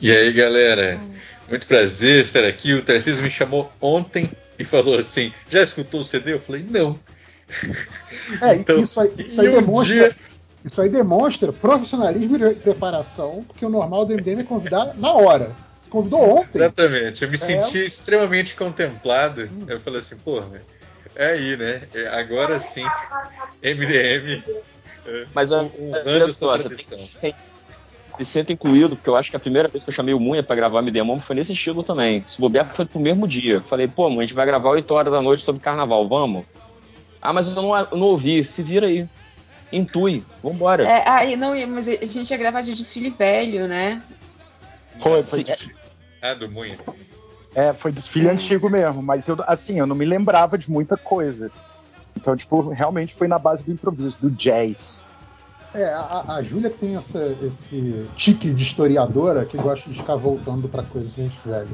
E 0.00 0.10
aí, 0.10 0.32
galera? 0.32 1.00
Muito 1.48 1.66
prazer 1.66 2.24
estar 2.24 2.44
aqui. 2.44 2.72
O 2.74 2.82
Tarcísio 2.82 3.22
me 3.22 3.30
chamou 3.30 3.70
ontem 3.80 4.30
e 4.58 4.64
falou 4.64 4.98
assim: 4.98 5.32
Já 5.50 5.62
escutou 5.62 6.00
o 6.00 6.04
CD? 6.04 6.32
Eu 6.34 6.40
falei: 6.40 6.64
Não. 6.68 6.98
É, 8.40 8.54
Então, 8.60 8.80
isso 8.80 8.98
aí, 9.00 9.12
isso 9.18 9.40
aí 9.40 9.48
um 9.48 9.52
demonstra. 9.60 9.94
dia- 9.94 10.16
Isso 10.64 10.80
aí 10.80 10.88
demonstra 10.88 11.52
profissionalismo 11.52 12.36
e 12.46 12.54
preparação, 12.54 13.44
porque 13.46 13.64
o 13.64 13.68
normal 13.70 14.06
do 14.06 14.14
MDM 14.14 14.40
é 14.40 14.44
convidar 14.44 14.94
na 14.96 15.12
hora. 15.12 15.54
convidou 15.90 16.20
ontem. 16.38 16.58
Exatamente. 16.58 17.22
Eu 17.24 17.28
me 17.28 17.34
É. 17.34 17.38
senti 17.38 17.78
extremamente 17.78 18.54
contemplado. 18.54 19.50
Eu 19.66 19.80
falei 19.80 19.98
assim, 19.98 20.16
porra, 20.18 20.62
é 21.16 21.32
aí, 21.32 21.56
né? 21.56 21.82
É, 21.92 22.06
Agora 22.08 22.60
sim, 22.60 22.84
MDM 23.60 24.42
é, 25.10 25.26
Mas 25.34 25.50
olha, 25.50 25.70
honrando 25.78 26.08
olha 26.08 26.26
só, 26.28 26.32
sua 26.32 26.58
tradição. 26.58 26.98
tem 27.20 27.34
se, 28.24 28.40
incluído, 28.52 28.96
porque 28.96 29.08
eu 29.08 29.16
acho 29.16 29.30
que 29.30 29.36
a 29.36 29.40
primeira 29.40 29.68
vez 29.68 29.82
que 29.82 29.90
eu 29.90 29.94
chamei 29.94 30.14
o 30.14 30.20
Munha 30.20 30.42
pra 30.42 30.56
gravar 30.56 30.82
Me 30.82 30.90
Demon 30.90 31.20
foi 31.20 31.36
nesse 31.36 31.52
estilo 31.52 31.82
também. 31.82 32.24
Se 32.26 32.40
bobear 32.40 32.68
foi 32.74 32.84
pro 32.84 33.00
mesmo 33.00 33.26
dia. 33.26 33.60
Falei, 33.60 33.88
pô, 33.88 34.08
Munha, 34.08 34.22
a 34.22 34.26
gente 34.26 34.34
vai 34.34 34.46
gravar 34.46 34.70
8 34.70 34.92
horas 34.92 35.12
da 35.12 35.22
noite 35.22 35.42
sobre 35.42 35.60
carnaval, 35.60 36.06
vamos? 36.08 36.44
Ah, 37.20 37.32
mas 37.32 37.46
eu 37.48 37.62
não, 37.62 37.68
não 37.92 38.06
ouvi, 38.06 38.44
se 38.44 38.62
vira 38.62 38.86
aí. 38.86 39.06
Intui, 39.72 40.24
vambora. 40.42 40.84
É, 40.84 41.04
ah, 41.06 41.36
não, 41.36 41.54
mas 41.68 41.86
a 41.88 42.06
gente 42.06 42.30
ia 42.30 42.36
gravar 42.36 42.62
de 42.62 42.74
desfile 42.74 43.10
velho, 43.10 43.68
né? 43.68 44.02
Foi, 44.98 45.22
foi, 45.22 45.44
Sim, 45.44 45.70
Ah, 46.20 46.34
do 46.34 46.50
Munha. 46.50 46.76
é, 47.54 47.72
foi 47.72 47.92
desfile 47.92 48.28
antigo 48.28 48.68
mesmo, 48.68 49.00
mas 49.02 49.28
eu, 49.28 49.36
assim, 49.46 49.78
eu 49.78 49.86
não 49.86 49.94
me 49.94 50.04
lembrava 50.04 50.58
de 50.58 50.70
muita 50.70 50.96
coisa. 50.96 51.50
Então, 52.20 52.36
tipo, 52.36 52.68
realmente 52.68 53.14
foi 53.14 53.26
na 53.26 53.38
base 53.38 53.64
do 53.64 53.72
improviso, 53.72 54.18
do 54.20 54.30
jazz. 54.30 55.06
É, 55.72 55.84
a, 55.84 56.24
a 56.36 56.42
Júlia 56.42 56.68
tem 56.68 56.96
essa- 56.96 57.34
esse 57.42 58.04
tique 58.16 58.50
de 58.52 58.62
historiadora 58.62 59.44
que 59.44 59.56
gosta 59.56 59.88
de 59.88 59.96
ficar 59.96 60.16
voltando 60.16 60.68
pra 60.68 60.82
coisas 60.82 61.12
velhas. 61.44 61.68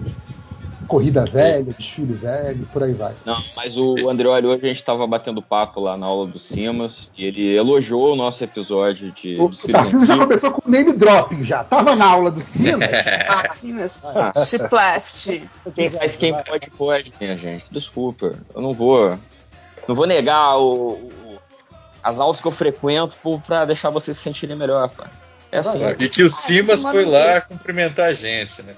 Corrida 0.86 1.24
velha, 1.24 1.74
desfile 1.76 2.12
velho, 2.12 2.64
por 2.72 2.82
aí 2.84 2.92
vai. 2.92 3.12
Não, 3.24 3.42
mas 3.56 3.76
o 3.76 4.08
Andreoli 4.08 4.46
hoje 4.46 4.64
a 4.66 4.68
gente 4.68 4.84
tava 4.84 5.04
batendo 5.04 5.42
papo 5.42 5.80
lá 5.80 5.96
na 5.96 6.06
aula 6.06 6.28
do 6.28 6.38
Simas 6.38 7.10
e 7.18 7.24
ele 7.24 7.56
elogiou 7.56 8.12
o 8.12 8.16
nosso 8.16 8.44
episódio 8.44 9.10
de 9.10 9.36
O, 9.40 9.46
o 9.46 9.50
Tarcísio 9.72 10.04
já 10.06 10.16
começou 10.16 10.52
com 10.52 10.70
name 10.70 10.92
dropping 10.92 11.42
já. 11.42 11.64
Tava 11.64 11.96
na 11.96 12.06
aula 12.06 12.30
do 12.30 12.40
Simas. 12.40 12.86
Ah, 13.28 13.48
sim, 13.50 13.72
mas 13.72 14.00
Ah. 14.04 14.32
Shipleft. 14.44 15.48
Quem 15.74 15.90
faz 15.90 16.14
quem 16.14 16.32
pode, 16.32 16.70
pode, 16.70 17.12
minha 17.20 17.36
gente. 17.36 17.64
Desculpa, 17.70 18.34
eu 18.54 18.62
não 18.62 18.72
vou. 18.72 19.18
Não 19.88 19.94
vou 19.94 20.06
negar 20.06 20.56
o, 20.58 20.92
o- 20.94 21.38
as 22.02 22.18
aulas 22.20 22.40
que 22.40 22.46
eu 22.46 22.52
frequento 22.52 23.16
por- 23.22 23.40
pra 23.40 23.64
deixar 23.64 23.90
vocês 23.90 24.16
se 24.16 24.22
sentirem 24.22 24.56
melhor, 24.56 24.88
pá. 24.90 25.10
É 25.52 25.58
assim. 25.58 25.78
E 26.00 26.08
que 26.08 26.22
o 26.24 26.28
Simas 26.30 26.82
foi 26.82 27.04
lá 27.04 27.40
cumprimentar 27.40 28.06
a 28.06 28.12
gente, 28.12 28.60
né? 28.62 28.74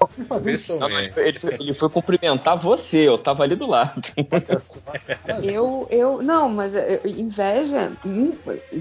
Não, 0.79 0.87
ele, 1.25 1.39
foi, 1.39 1.53
ele 1.55 1.73
foi 1.73 1.89
cumprimentar 1.89 2.59
você, 2.59 3.07
eu 3.07 3.17
tava 3.17 3.41
ali 3.43 3.55
do 3.55 3.65
lado. 3.65 4.01
Eu, 5.43 5.87
eu, 5.89 6.21
não, 6.21 6.47
mas 6.49 6.73
eu- 6.75 7.01
inveja, 7.05 7.91
hum, 8.05 8.33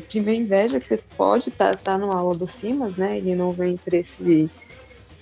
primeiro 0.09 0.43
inveja 0.43 0.79
que 0.81 0.87
você 0.87 0.99
pode 1.17 1.49
estar 1.49 1.73
tá, 1.77 1.81
tá 1.93 1.99
numa 1.99 2.17
aula 2.19 2.35
do 2.35 2.47
Simas, 2.47 2.97
né? 2.97 3.19
E 3.19 3.35
não 3.35 3.53
vem 3.53 3.77
para 3.77 3.97
esse 3.97 4.51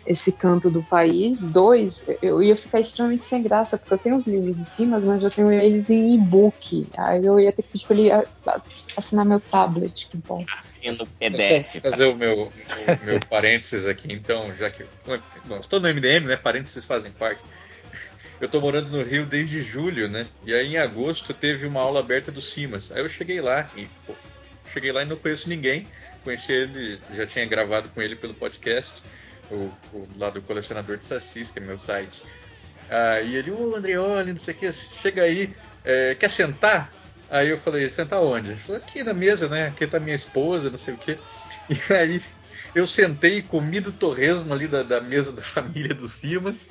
esse 0.07 0.31
canto 0.33 0.71
do 0.71 0.83
país. 0.83 1.47
Dois, 1.47 2.05
eu 2.23 2.43
ia 2.43 2.55
ficar 2.57 2.81
extremamente 2.81 3.25
sem 3.25 3.43
graça, 3.43 3.77
porque 3.77 3.95
eu 3.95 3.99
tenho 3.99 4.17
os 4.17 4.27
livros 4.27 4.57
de 4.57 4.65
Simas, 4.65 5.03
mas 5.05 5.23
eu 5.23 5.31
tenho 5.31 5.51
eles 5.51 5.91
em 5.91 6.15
e-book. 6.15 6.87
Aí 6.97 7.25
eu 7.25 7.41
ia 7.41 7.53
ter 7.53 7.63
que 7.63 7.71
pedir 7.71 7.87
para 7.87 7.97
ele 7.97 8.11
a- 8.13 8.25
a- 8.47 8.63
assinar 8.97 9.25
meu 9.25 9.41
tablet, 9.41 10.09
que 10.09 10.17
bom. 10.17 10.45
No 10.85 10.99
Vou 10.99 11.07
PDF. 11.19 11.81
fazer 11.81 12.05
o 12.05 12.15
meu, 12.15 12.45
o 12.45 13.05
meu 13.05 13.19
parênteses 13.29 13.87
aqui, 13.87 14.13
então, 14.13 14.55
já 14.55 14.71
que. 14.71 14.85
Bom, 15.45 15.57
estou 15.59 15.81
no 15.81 15.89
MDM, 15.89 16.27
né? 16.27 16.37
Parênteses 16.37 16.85
fazem 16.85 17.11
parte. 17.11 17.43
Eu 18.41 18.49
tô 18.49 18.61
morando 18.61 18.91
no 18.91 19.03
Rio 19.03 19.27
desde 19.27 19.63
julho, 19.63 20.09
né? 20.09 20.27
E 20.45 20.55
aí 20.55 20.75
em 20.75 20.77
agosto 20.77 21.35
teve 21.35 21.67
uma 21.67 21.81
aula 21.81 21.99
aberta 22.01 22.31
do 22.31 22.41
Simas. 22.41 22.93
Aí 22.93 23.01
eu 23.01 23.09
cheguei 23.09 23.41
lá 23.41 23.67
e 23.75 23.87
pô, 24.07 24.15
cheguei 24.73 24.93
lá 24.93 25.03
e 25.03 25.07
não 25.07 25.17
conheço 25.17 25.49
ninguém. 25.49 25.87
Conheci 26.23 26.53
ele, 26.53 27.01
já 27.13 27.27
tinha 27.27 27.47
gravado 27.47 27.89
com 27.89 28.01
ele 28.03 28.15
pelo 28.15 28.35
podcast, 28.35 29.03
o, 29.51 29.71
o 29.93 30.09
lá 30.19 30.31
do 30.31 30.43
colecionador 30.43 30.97
de 30.97 31.05
sacis, 31.05 31.51
que 31.51 31.59
é 31.59 31.63
meu 31.63 31.79
site. 31.79 32.23
Aí 32.89 33.37
ele, 33.37 33.51
ô 33.51 33.77
Andreoli, 33.77 34.31
não 34.31 34.39
sei 34.39 34.55
o 34.55 34.57
que, 34.57 34.73
chega 34.73 35.23
aí, 35.23 35.55
é, 35.85 36.15
quer 36.15 36.31
sentar? 36.31 36.93
Aí 37.29 37.49
eu 37.49 37.59
falei, 37.59 37.89
sentar 37.91 38.23
onde? 38.23 38.51
Ele 38.51 38.61
falou, 38.61 38.81
aqui 38.81 39.03
na 39.03 39.13
mesa, 39.13 39.49
né? 39.49 39.69
Aqui 39.69 39.87
tá 39.87 39.99
minha 39.99 40.15
esposa, 40.15 40.71
não 40.71 40.79
sei 40.79 40.95
o 40.95 40.99
que. 40.99 41.19
E 41.69 41.93
aí 41.93 42.23
eu 42.77 42.87
sentei, 42.87 43.43
comi 43.43 43.81
do 43.81 43.91
torresmo 43.91 44.55
ali 44.55 44.69
da, 44.69 44.85
da 44.85 45.01
mesa 45.01 45.33
da 45.33 45.43
família 45.43 45.93
do 45.93 46.07
Simas. 46.07 46.69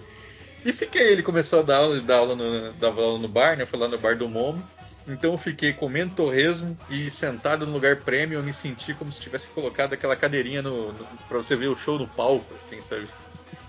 E 0.63 0.71
fiquei, 0.71 1.11
ele 1.11 1.21
começou 1.21 1.59
a 1.59 1.63
dar 1.63 1.77
aula, 1.77 1.99
dá 1.99 2.15
aula 2.15 2.35
no, 2.35 2.73
aula 2.81 3.19
no 3.19 3.27
bar, 3.27 3.57
né? 3.57 3.65
Foi 3.65 3.77
lá 3.77 3.89
no 3.89 3.97
bar 3.97 4.15
do 4.15 4.29
Momo. 4.29 4.65
Então 5.07 5.33
eu 5.33 5.37
fiquei 5.37 5.71
comendo 5.71 6.15
torresmo 6.15 6.77
e 6.89 7.11
sentado 7.11 7.65
no 7.65 7.73
lugar 7.73 7.97
prêmio, 7.97 8.39
eu 8.39 8.43
me 8.43 8.51
senti 8.51 8.93
como 8.93 9.11
se 9.11 9.21
tivesse 9.21 9.47
colocado 9.49 9.93
aquela 9.93 10.15
cadeirinha 10.15 10.61
no, 10.61 10.91
no, 10.91 11.05
pra 11.29 11.37
você 11.37 11.55
ver 11.55 11.67
o 11.67 11.75
show 11.75 11.99
no 11.99 12.07
palco, 12.07 12.55
assim, 12.55 12.81
sabe? 12.81 13.07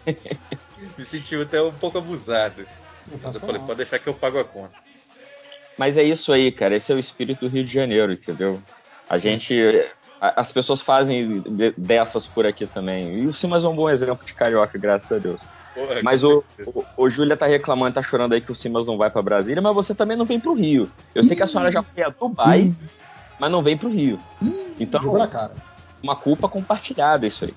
me 0.96 1.04
senti 1.04 1.34
até 1.36 1.60
um 1.60 1.72
pouco 1.72 1.98
abusado. 1.98 2.66
Mas 3.22 3.34
eu 3.34 3.40
falei, 3.40 3.60
pode 3.60 3.78
deixar 3.78 3.98
que 3.98 4.08
eu 4.08 4.14
pago 4.14 4.38
a 4.38 4.44
conta. 4.44 4.74
Mas 5.78 5.96
é 5.96 6.02
isso 6.02 6.32
aí, 6.32 6.50
cara. 6.50 6.74
Esse 6.74 6.90
é 6.90 6.94
o 6.94 6.98
espírito 6.98 7.40
do 7.40 7.48
Rio 7.48 7.64
de 7.64 7.72
Janeiro, 7.72 8.12
entendeu? 8.12 8.62
A 9.08 9.18
gente. 9.18 9.54
As 10.20 10.50
pessoas 10.50 10.80
fazem 10.80 11.42
de- 11.42 11.74
dessas 11.76 12.26
por 12.26 12.46
aqui 12.46 12.66
também. 12.66 13.22
E 13.22 13.26
o 13.26 13.32
Simas 13.34 13.62
é 13.62 13.68
um 13.68 13.76
bom 13.76 13.90
exemplo 13.90 14.24
de 14.24 14.34
carioca, 14.34 14.78
graças 14.78 15.12
a 15.12 15.18
Deus. 15.18 15.42
Porra, 15.76 16.00
Mas 16.02 16.24
o, 16.24 16.42
o, 16.66 16.84
o 16.96 17.10
Júlia 17.10 17.36
tá 17.36 17.46
reclamando, 17.46 17.94
tá 17.94 18.02
chorando 18.02 18.32
aí 18.32 18.40
que 18.40 18.50
o 18.50 18.54
Simas 18.54 18.86
não 18.86 18.96
vai 18.96 19.10
pra 19.10 19.20
Brasília, 19.20 19.60
mas 19.60 19.74
você 19.74 19.94
também 19.94 20.16
não 20.16 20.24
vem 20.24 20.40
pro 20.40 20.54
Rio. 20.54 20.90
Eu 21.14 21.22
sei 21.22 21.36
que 21.36 21.42
a 21.42 21.46
senhora 21.46 21.70
já 21.70 21.82
foi 21.82 22.02
a 22.02 22.08
Dubai, 22.08 22.74
mas 23.38 23.50
não 23.52 23.62
vem 23.62 23.76
pro 23.76 23.90
Rio. 23.90 24.18
Então, 24.80 25.02
Jogou 25.02 25.18
na 25.18 25.28
cara. 25.28 25.52
uma 26.02 26.16
culpa 26.16 26.48
compartilhada 26.48 27.26
isso 27.26 27.44
aí. 27.44 27.54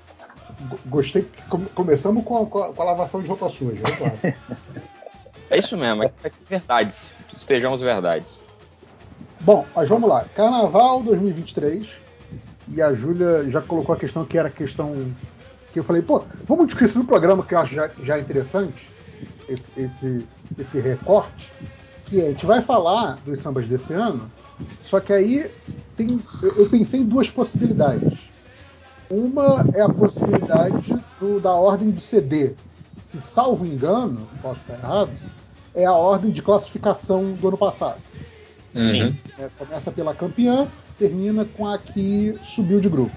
Go- 0.67 0.79
Gostei. 0.87 1.25
começamos 1.73 2.23
com 2.25 2.43
a, 2.43 2.45
com 2.45 2.81
a- 2.81 2.83
lavação 2.85 3.21
de 3.21 3.27
roupa 3.29 3.49
suja. 3.49 3.81
vamos 3.83 3.99
lá. 4.23 4.33
É 5.49 5.57
isso 5.57 5.77
mesmo, 5.77 6.03
é 6.03 6.11
é 6.23 6.31
verdades. 6.49 7.13
Despejamos 7.31 7.79
verdades. 7.81 8.37
Bom, 9.39 9.65
mas 9.73 9.87
vamos 9.87 10.09
lá. 10.09 10.25
Carnaval 10.35 11.01
2023. 11.03 11.87
E 12.67 12.81
a 12.81 12.93
Júlia 12.93 13.49
já 13.49 13.61
colocou 13.61 13.95
a 13.95 13.97
questão 13.97 14.25
que 14.25 14.37
era 14.37 14.49
a 14.49 14.51
questão 14.51 14.93
que 14.93 15.15
eu 15.79 15.83
falei, 15.83 16.01
pô, 16.01 16.21
vamos 16.47 16.65
discutir 16.67 16.89
isso 16.89 16.99
no 16.99 17.05
programa 17.05 17.43
que 17.43 17.53
eu 17.53 17.59
acho 17.59 17.73
já, 17.73 17.89
já 18.03 18.19
interessante, 18.19 18.89
esse, 19.47 19.71
esse, 19.77 20.27
esse 20.57 20.79
recorte, 20.79 21.51
que 22.05 22.19
é, 22.21 22.25
a 22.25 22.29
gente 22.29 22.45
vai 22.45 22.61
falar 22.61 23.17
dos 23.25 23.39
sambas 23.39 23.67
desse 23.67 23.93
ano, 23.93 24.29
só 24.85 24.99
que 24.99 25.13
aí 25.13 25.49
tem, 25.95 26.19
eu, 26.43 26.63
eu 26.63 26.69
pensei 26.69 27.01
em 27.01 27.05
duas 27.05 27.29
possibilidades. 27.29 28.29
Uma 29.09 29.65
é 29.73 29.81
a 29.81 29.89
possibilidade 29.89 30.95
do- 31.19 31.39
da 31.39 31.53
ordem 31.53 31.89
do 31.89 31.99
CD, 32.01 32.53
que, 33.11 33.17
salvo 33.19 33.65
engano, 33.65 34.27
posso 34.41 34.59
estar 34.61 34.75
errado, 34.75 35.11
é 35.73 35.85
a 35.85 35.93
ordem 35.93 36.31
de 36.31 36.41
classificação 36.41 37.31
do 37.33 37.47
ano 37.47 37.57
passado. 37.57 37.99
Uhum. 38.75 39.15
É, 39.39 39.49
começa 39.57 39.91
pela 39.91 40.13
campeã, 40.13 40.67
termina 40.97 41.43
com 41.45 41.65
a 41.65 41.77
que 41.77 42.35
subiu 42.43 42.79
de 42.79 42.89
grupo. 42.89 43.15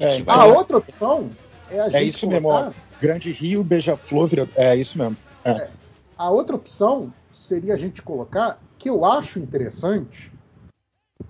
É, 0.00 0.20
A 0.26 0.44
outra 0.46 0.78
opção 0.78 1.30
é 1.72 1.80
a 1.80 1.84
gente 1.88 1.96
é 1.96 2.04
isso 2.04 2.28
mesmo, 2.28 2.48
ó. 2.48 2.72
Grande 3.00 3.32
Rio, 3.32 3.64
Beija-Flor, 3.64 4.28
vira... 4.28 4.48
é 4.56 4.76
isso 4.76 4.98
mesmo. 4.98 5.16
É. 5.44 5.68
A 6.16 6.30
outra 6.30 6.54
opção 6.54 7.12
seria 7.34 7.74
a 7.74 7.76
gente 7.76 8.02
colocar, 8.02 8.60
que 8.78 8.88
eu 8.88 9.04
acho 9.04 9.38
interessante, 9.38 10.30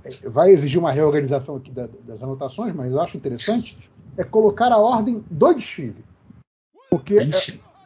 é, 0.04 0.28
vai 0.28 0.50
exigir 0.50 0.78
uma 0.78 0.92
reorganização 0.92 1.56
aqui 1.56 1.70
da- 1.70 1.88
das 2.04 2.22
anotações, 2.22 2.74
mas 2.74 2.92
eu 2.92 3.00
acho 3.00 3.16
interessante, 3.16 3.88
é 4.16 4.24
colocar 4.24 4.70
a 4.70 4.78
ordem 4.78 5.24
do 5.30 5.54
desfile. 5.54 6.04
Porque 6.90 7.16
é, 7.16 7.22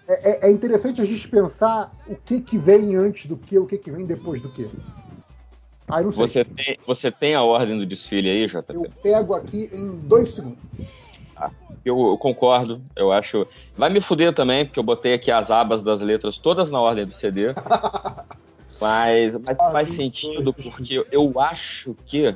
é- 0.09 0.49
é 0.49 0.51
interessante 0.51 1.01
a 1.01 1.05
gente 1.05 1.29
pensar 1.29 1.95
o 2.07 2.17
que, 2.17 2.41
que 2.41 2.59
vem 2.59 2.97
antes 2.97 3.27
do 3.27 3.37
que, 3.37 3.57
o 3.59 3.67
que, 3.67 3.79
que 3.79 3.91
vem 3.91 4.05
depois 4.05 4.43
do 4.43 4.49
que. 4.49 4.69
Aí 5.89 6.03
não 6.03 6.11
sei. 6.11 6.27
Você 6.27 6.45
tem, 6.45 6.79
você 6.85 7.11
tem 7.13 7.35
a 7.35 7.43
ordem 7.43 7.79
do 7.79 7.87
desfile 7.87 8.29
aí, 8.29 8.47
JP? 8.49 8.75
Eu 8.75 8.91
pego 9.01 9.35
aqui 9.35 9.71
em 9.73 9.97
dois 9.97 10.35
segundos. 10.35 10.59
Eu, 11.85 11.99
eu 12.09 12.19
concordo, 12.19 12.81
eu 12.97 13.13
acho. 13.13 13.47
Vai 13.77 13.89
me 13.91 14.01
fuder 14.01 14.33
também, 14.35 14.65
porque 14.65 14.79
eu 14.79 14.83
botei 14.85 15.15
aqui 15.15 15.31
as 15.31 15.51
abas 15.51 15.83
das 15.83 16.01
letras 16.01 16.37
todas 16.39 16.71
na 16.71 16.81
ordem 16.81 17.07
do 17.07 17.13
CD. 17.13 17.55
mas, 18.81 19.33
mas 19.47 19.57
faz 19.73 19.93
sentido, 19.93 20.53
porque 20.53 21.05
eu, 21.11 21.39
acho 21.41 21.97
que. 22.07 22.35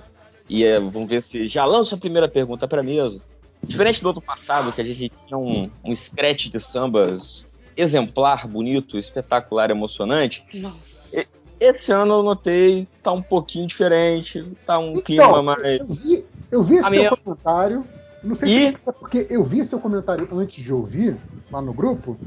E 0.49 0.65
é, 0.65 0.79
vamos 0.79 1.09
ver 1.09 1.23
se. 1.23 1.49
Já 1.49 1.65
lanço 1.65 1.95
a 1.95 1.99
primeira 1.99 2.29
pergunta 2.29 2.67
pra 2.69 2.83
mesa. 2.83 3.20
Diferente 3.62 4.03
do 4.03 4.11
ano 4.11 4.23
passado, 4.23 4.73
que 4.73 4.81
a 4.81 4.85
gente 4.85 5.12
tinha 5.27 5.37
um, 5.39 5.70
um 5.85 5.93
scratch 5.93 6.47
de 6.49 6.59
sambas 6.61 7.45
exemplar, 7.77 8.47
bonito, 8.47 8.97
espetacular, 8.99 9.70
emocionante. 9.70 10.45
Nossa. 10.55 11.25
Esse 11.59 11.93
ano 11.93 12.15
eu 12.15 12.23
notei 12.23 12.87
que 12.87 12.99
tá 13.03 13.12
um 13.12 13.23
pouquinho 13.23 13.67
diferente, 13.67 14.43
tá 14.67 14.79
um 14.79 14.93
Então, 14.93 15.03
clima 15.03 15.43
mais. 15.43 15.79
eu 15.81 15.87
vi, 15.87 16.27
eu 16.51 16.62
vi 16.62 16.79
A 16.79 16.83
seu 16.85 16.91
minha- 16.91 17.11
comentário. 17.11 17.85
Não 18.23 18.34
sei 18.34 18.76
se 18.76 18.89
é 18.89 18.92
porque 18.92 19.26
eu 19.31 19.42
vi 19.42 19.65
seu 19.65 19.81
comentário 19.81 20.28
antes 20.32 20.62
de 20.62 20.73
ouvir, 20.73 21.16
lá 21.50 21.60
no 21.62 21.73
grupo. 21.73 22.18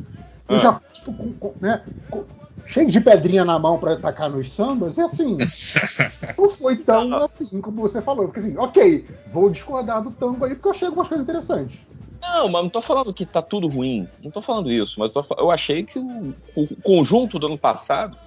Eu 0.49 0.55
Ah. 0.55 0.59
já 0.59 0.73
fui 0.73 0.88
tipo, 0.91 1.13
com- 1.13 1.33
com- 1.33 1.53
né, 1.61 1.83
com- 2.09 2.23
cheio 2.65 2.89
de 2.89 2.99
pedrinha 2.99 3.45
na 3.45 3.59
mão 3.59 3.77
pra 3.77 3.93
atacar 3.93 4.30
nos 4.30 4.51
sambas, 4.53 4.97
e 4.97 5.01
assim, 5.01 5.38
não 6.38 6.49
foi 6.49 6.77
tão 6.77 7.13
assim 7.17 7.61
como 7.61 7.81
você 7.81 8.01
falou. 8.01 8.25
Porque 8.25 8.39
assim, 8.39 8.57
ok, 8.57 9.05
vou 9.27 9.49
discordar 9.49 10.01
do 10.01 10.11
tango 10.11 10.43
aí 10.45 10.55
porque 10.55 10.67
eu 10.67 10.72
achei 10.72 10.88
algumas 10.88 11.07
coisas 11.07 11.23
interessantes. 11.23 11.80
Não, 12.22 12.47
mas 12.49 12.63
não 12.63 12.69
tô 12.69 12.81
falando 12.81 13.13
que 13.13 13.25
tá 13.25 13.41
tudo 13.41 13.67
ruim. 13.67 14.07
Não 14.23 14.31
tô 14.31 14.41
falando 14.41 14.72
isso, 14.72 14.97
mas 14.99 15.11
tô, 15.11 15.23
eu 15.38 15.51
achei 15.51 15.83
que 15.83 15.99
o, 15.99 16.33
o, 16.55 16.67
conjunto 16.81 17.38
do 17.38 17.47
ano 17.47 17.57
passado 17.57 18.17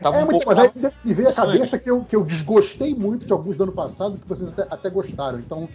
tava 0.00 0.16
é, 0.16 0.24
um 0.24 0.28
pouco. 0.28 0.46
mas 0.46 0.58
aí 0.58 0.70
me 1.04 1.12
veio 1.12 1.28
a 1.28 1.32
cabeça 1.32 1.78
que 1.78 1.90
eu, 1.90 2.04
que 2.04 2.14
eu 2.14 2.24
desgostei 2.24 2.94
muito 2.94 3.26
de 3.26 3.32
alguns 3.32 3.56
do 3.56 3.64
ano 3.64 3.72
passado 3.72 4.18
que 4.18 4.28
vocês 4.28 4.48
até, 4.50 4.62
até 4.70 4.88
gostaram. 4.88 5.40
Então. 5.40 5.68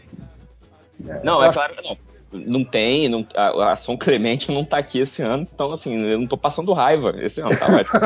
Não, 1.24 1.44
é 1.44 1.48
acho... 1.48 1.54
claro. 1.54 1.76
Não, 1.84 1.98
não 2.32 2.64
tem, 2.66 3.08
não, 3.08 3.26
a, 3.36 3.72
a 3.72 3.76
São 3.76 3.96
Clemente 3.96 4.52
não 4.52 4.66
tá 4.66 4.78
aqui 4.78 5.00
esse 5.00 5.22
ano, 5.22 5.48
então 5.54 5.72
assim, 5.72 5.96
eu 5.96 6.20
não 6.20 6.28
tô 6.28 6.38
passando 6.38 6.74
raiva 6.74 7.16
esse 7.22 7.40
ano, 7.40 7.58
tá 7.58 7.68
ótimo. 7.68 8.00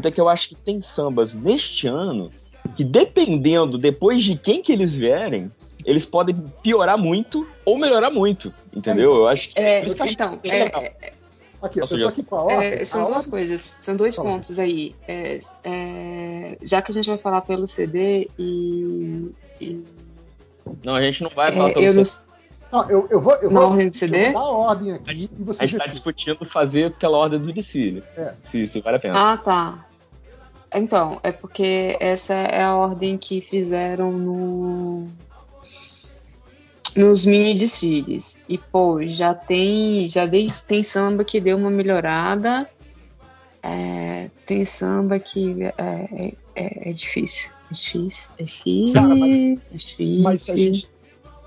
é 0.04 0.10
que 0.10 0.20
eu 0.20 0.28
acho 0.28 0.48
que 0.48 0.56
tem 0.56 0.80
sambas 0.80 1.32
neste 1.34 1.86
ano 1.86 2.32
que 2.74 2.82
dependendo 2.82 3.78
depois 3.78 4.24
de 4.24 4.36
quem 4.36 4.62
que 4.62 4.72
eles 4.72 4.92
vierem, 4.92 5.50
eles 5.84 6.04
podem 6.04 6.36
piorar 6.62 6.98
muito 6.98 7.46
ou 7.64 7.78
melhorar 7.78 8.10
muito, 8.10 8.52
entendeu? 8.74 9.14
Eu 9.14 9.28
acho 9.28 9.50
que. 9.50 9.58
É, 9.58 9.84
então, 9.86 10.38
é, 10.44 11.12
Aqui, 11.62 11.78
eu 11.78 11.86
tô 11.86 12.06
aqui 12.06 12.22
com 12.22 12.36
a 12.36 12.42
ordem. 12.42 12.68
É, 12.68 12.84
são 12.84 13.02
a 13.02 13.04
duas 13.04 13.16
ordem... 13.16 13.30
coisas, 13.30 13.76
são 13.80 13.96
dois 13.96 14.16
Fala. 14.16 14.30
pontos 14.30 14.58
aí. 14.58 14.94
É, 15.06 15.38
é, 15.62 16.58
já 16.62 16.80
que 16.80 16.90
a 16.90 16.94
gente 16.94 17.08
vai 17.08 17.18
falar 17.18 17.42
pelo 17.42 17.66
CD 17.66 18.30
e. 18.38 19.34
e 19.60 19.84
não, 20.84 20.94
a 20.94 21.02
gente 21.02 21.22
não 21.22 21.30
vai 21.30 21.50
é, 21.50 21.56
falar 21.56 21.72
pelo 21.72 21.84
eu 21.84 22.04
CD. 22.04 22.30
Não, 22.72 22.88
eu, 22.88 23.08
eu 23.10 23.20
vou. 23.20 23.34
Eu 23.34 23.50
Na 23.50 23.60
vou, 23.60 23.92
CD? 23.92 24.32
Dar 24.32 24.38
a 24.38 24.44
ordem 24.44 24.92
aqui 24.92 25.28
e 25.38 25.42
você 25.42 25.62
A 25.62 25.66
gente 25.66 25.78
tá 25.78 25.86
discutindo 25.86 26.44
fazer 26.46 26.92
pela 26.92 27.18
ordem 27.18 27.40
do 27.40 27.52
desfile. 27.52 28.04
É. 28.16 28.34
Se, 28.44 28.68
se 28.68 28.80
vale 28.80 28.96
a 28.96 29.00
pena. 29.00 29.32
Ah, 29.32 29.36
tá. 29.36 29.86
Então, 30.72 31.18
é 31.24 31.32
porque 31.32 31.96
essa 31.98 32.32
é 32.32 32.62
a 32.62 32.76
ordem 32.76 33.18
que 33.18 33.40
fizeram 33.40 34.12
no 34.12 35.08
nos 36.96 37.26
mini 37.26 37.56
desfiles. 37.56 38.38
E 38.48 38.56
pô, 38.56 39.02
já 39.02 39.34
tem 39.34 40.08
já 40.08 40.26
dei, 40.26 40.48
tem 40.66 40.82
samba 40.84 41.24
que 41.24 41.40
deu 41.40 41.56
uma 41.56 41.70
melhorada. 41.70 42.68
É, 43.62 44.30
tem 44.46 44.64
samba 44.64 45.18
que 45.18 45.64
é, 45.76 46.34
é, 46.60 46.90
é, 46.90 46.92
difícil. 46.92 47.50
É 47.70 47.74
difícil, 47.74 48.30
é 48.38 48.42
difícil. 48.44 48.94
Cara, 48.94 49.14
mas, 49.14 49.36
é 49.38 49.56
difícil. 49.76 50.22
mas 50.22 50.50
a 50.50 50.56
gente 50.56 50.90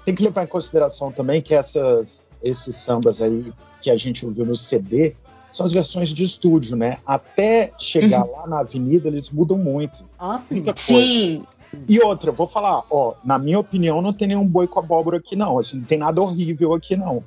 tem 0.06 0.16
que 0.16 0.24
levar 0.24 0.44
em 0.44 0.48
consideração 0.48 1.12
também 1.12 1.42
que 1.42 1.54
essas, 1.54 2.26
esses 2.42 2.76
sambas 2.76 3.22
aí 3.22 3.52
que 3.82 3.90
a 3.90 3.98
gente 3.98 4.26
ouviu 4.26 4.46
no 4.46 4.56
CD 4.56 5.16
são 5.52 5.66
as 5.66 5.72
versões 5.72 6.10
de 6.10 6.24
estúdio, 6.24 6.76
né? 6.76 6.98
Até 7.06 7.72
chegar 7.78 8.26
Uhum. 8.26 8.32
lá 8.32 8.48
na 8.48 8.60
avenida, 8.62 9.08
eles 9.08 9.30
mudam 9.30 9.58
muito. 9.58 10.04
Ah, 10.18 10.40
sim. 10.40 10.64
Sim, 10.76 11.46
E 11.88 12.00
outra, 12.02 12.32
vou 12.32 12.48
falar, 12.48 12.84
ó, 12.90 13.14
na 13.24 13.38
minha 13.38 13.60
opinião, 13.60 14.02
não 14.02 14.14
tem 14.14 14.28
nenhum 14.30 14.48
boi 14.48 14.68
com 14.68 14.80
abóbora 14.80 15.18
aqui, 15.18 15.36
não. 15.36 15.60
Assim, 15.60 15.78
não 15.78 15.86
tem 15.86 15.98
nada 15.98 16.22
horrível 16.22 16.74
aqui, 16.74 16.96
não. 16.96 17.24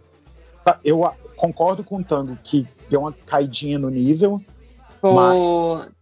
Tá, 0.65 0.81
Eu 0.85 1.09
concordo 1.37 1.85
com 1.85 1.99
o 1.99 2.05
Tango 2.05 2.37
que 2.43 2.67
deu 2.91 3.01
uma 3.01 3.13
caidinha 3.13 3.79
no 3.79 3.91
nível, 3.91 4.41
pô, 5.01 5.13
mas 5.13 5.93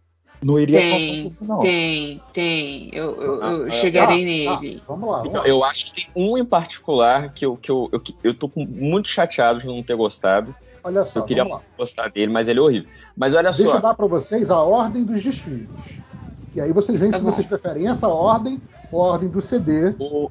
não 0.45 0.59
iria 0.59 0.79
tem, 0.79 0.91
falar 0.91 1.27
isso, 1.29 1.45
não. 1.47 1.59
tem, 1.59 2.21
tem. 2.31 2.89
Eu, 2.93 3.15
eu, 3.19 3.33
eu 3.41 3.67
Ah, 3.67 3.71
chegarei 3.71 4.45
tá, 4.45 4.59
nele. 4.59 4.79
tá, 4.79 4.85
vamos 4.87 5.09
lá, 5.09 5.17
vamos 5.17 5.29
Então, 5.31 5.41
lá. 5.41 5.47
eu 5.47 5.63
acho 5.63 5.85
que 5.87 5.95
tem 5.95 6.07
um 6.15 6.37
em 6.37 6.45
particular 6.45 7.33
que 7.33 7.45
eu, 7.45 7.57
que 7.57 7.71
eu, 7.71 7.89
eu, 7.91 8.01
eu 8.23 8.33
tô 8.33 8.51
muito 8.55 9.07
chateado 9.09 9.59
de 9.59 9.65
não 9.65 9.81
ter 9.81 9.95
gostado. 9.95 10.53
Olha 10.83 11.03
só, 11.03 11.19
eu 11.19 11.23
queria 11.23 11.43
vamos 11.43 11.61
gostar 11.75 12.09
dele, 12.11 12.31
mas 12.31 12.47
ele 12.47 12.59
é 12.59 12.61
horrível. 12.61 12.89
Mas 13.17 13.33
olha 13.33 13.49
Deixa 13.49 13.71
só. 13.71 13.75
eu 13.77 13.81
dar 13.81 13.95
para 13.95 14.05
vocês 14.05 14.51
a 14.51 14.61
ordem 14.61 15.03
dos 15.03 15.23
desfiles. 15.23 15.67
E 16.53 16.61
aí 16.61 16.71
vocês 16.71 16.99
veem 16.99 17.11
Tá 17.11 17.17
se 17.17 17.23
bom. 17.23 17.31
vocês 17.31 17.47
preferem 17.47 17.87
essa 17.87 18.07
ordem 18.07 18.61
ou 18.91 19.03
a 19.03 19.07
ordem 19.13 19.27
do 19.27 19.41
CD. 19.41 19.95
O 19.99 20.29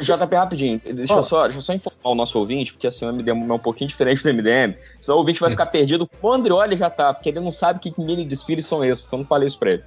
JP, 0.00 0.34
rapidinho, 0.36 0.80
deixa 0.84 1.02
eu, 1.02 1.06
Fala. 1.06 1.22
só, 1.22 1.42
deixa 1.44 1.58
eu 1.58 1.62
só 1.62 1.72
informar 1.72 2.10
o 2.10 2.14
nosso 2.14 2.38
ouvinte, 2.38 2.72
porque 2.72 2.86
assim, 2.86 3.04
o 3.04 3.12
MDM 3.12 3.50
é 3.50 3.54
um 3.54 3.58
pouquinho 3.58 3.88
diferente 3.88 4.22
do 4.22 4.28
MDM, 4.28 4.76
senão 5.00 5.16
o 5.16 5.20
ouvinte 5.20 5.40
vai 5.40 5.50
ficar 5.50 5.66
perdido 5.66 6.08
o 6.20 6.32
Andreoli 6.32 6.76
já 6.76 6.90
tá, 6.90 7.14
porque 7.14 7.30
ele 7.30 7.40
não 7.40 7.52
sabe 7.52 7.80
que 7.80 7.92
mini 8.00 8.24
desfiles 8.24 8.66
são 8.66 8.84
esses, 8.84 9.00
porque 9.00 9.14
eu 9.14 9.18
não 9.20 9.26
falei 9.26 9.46
isso 9.46 9.58
pra 9.58 9.70
ele. 9.72 9.84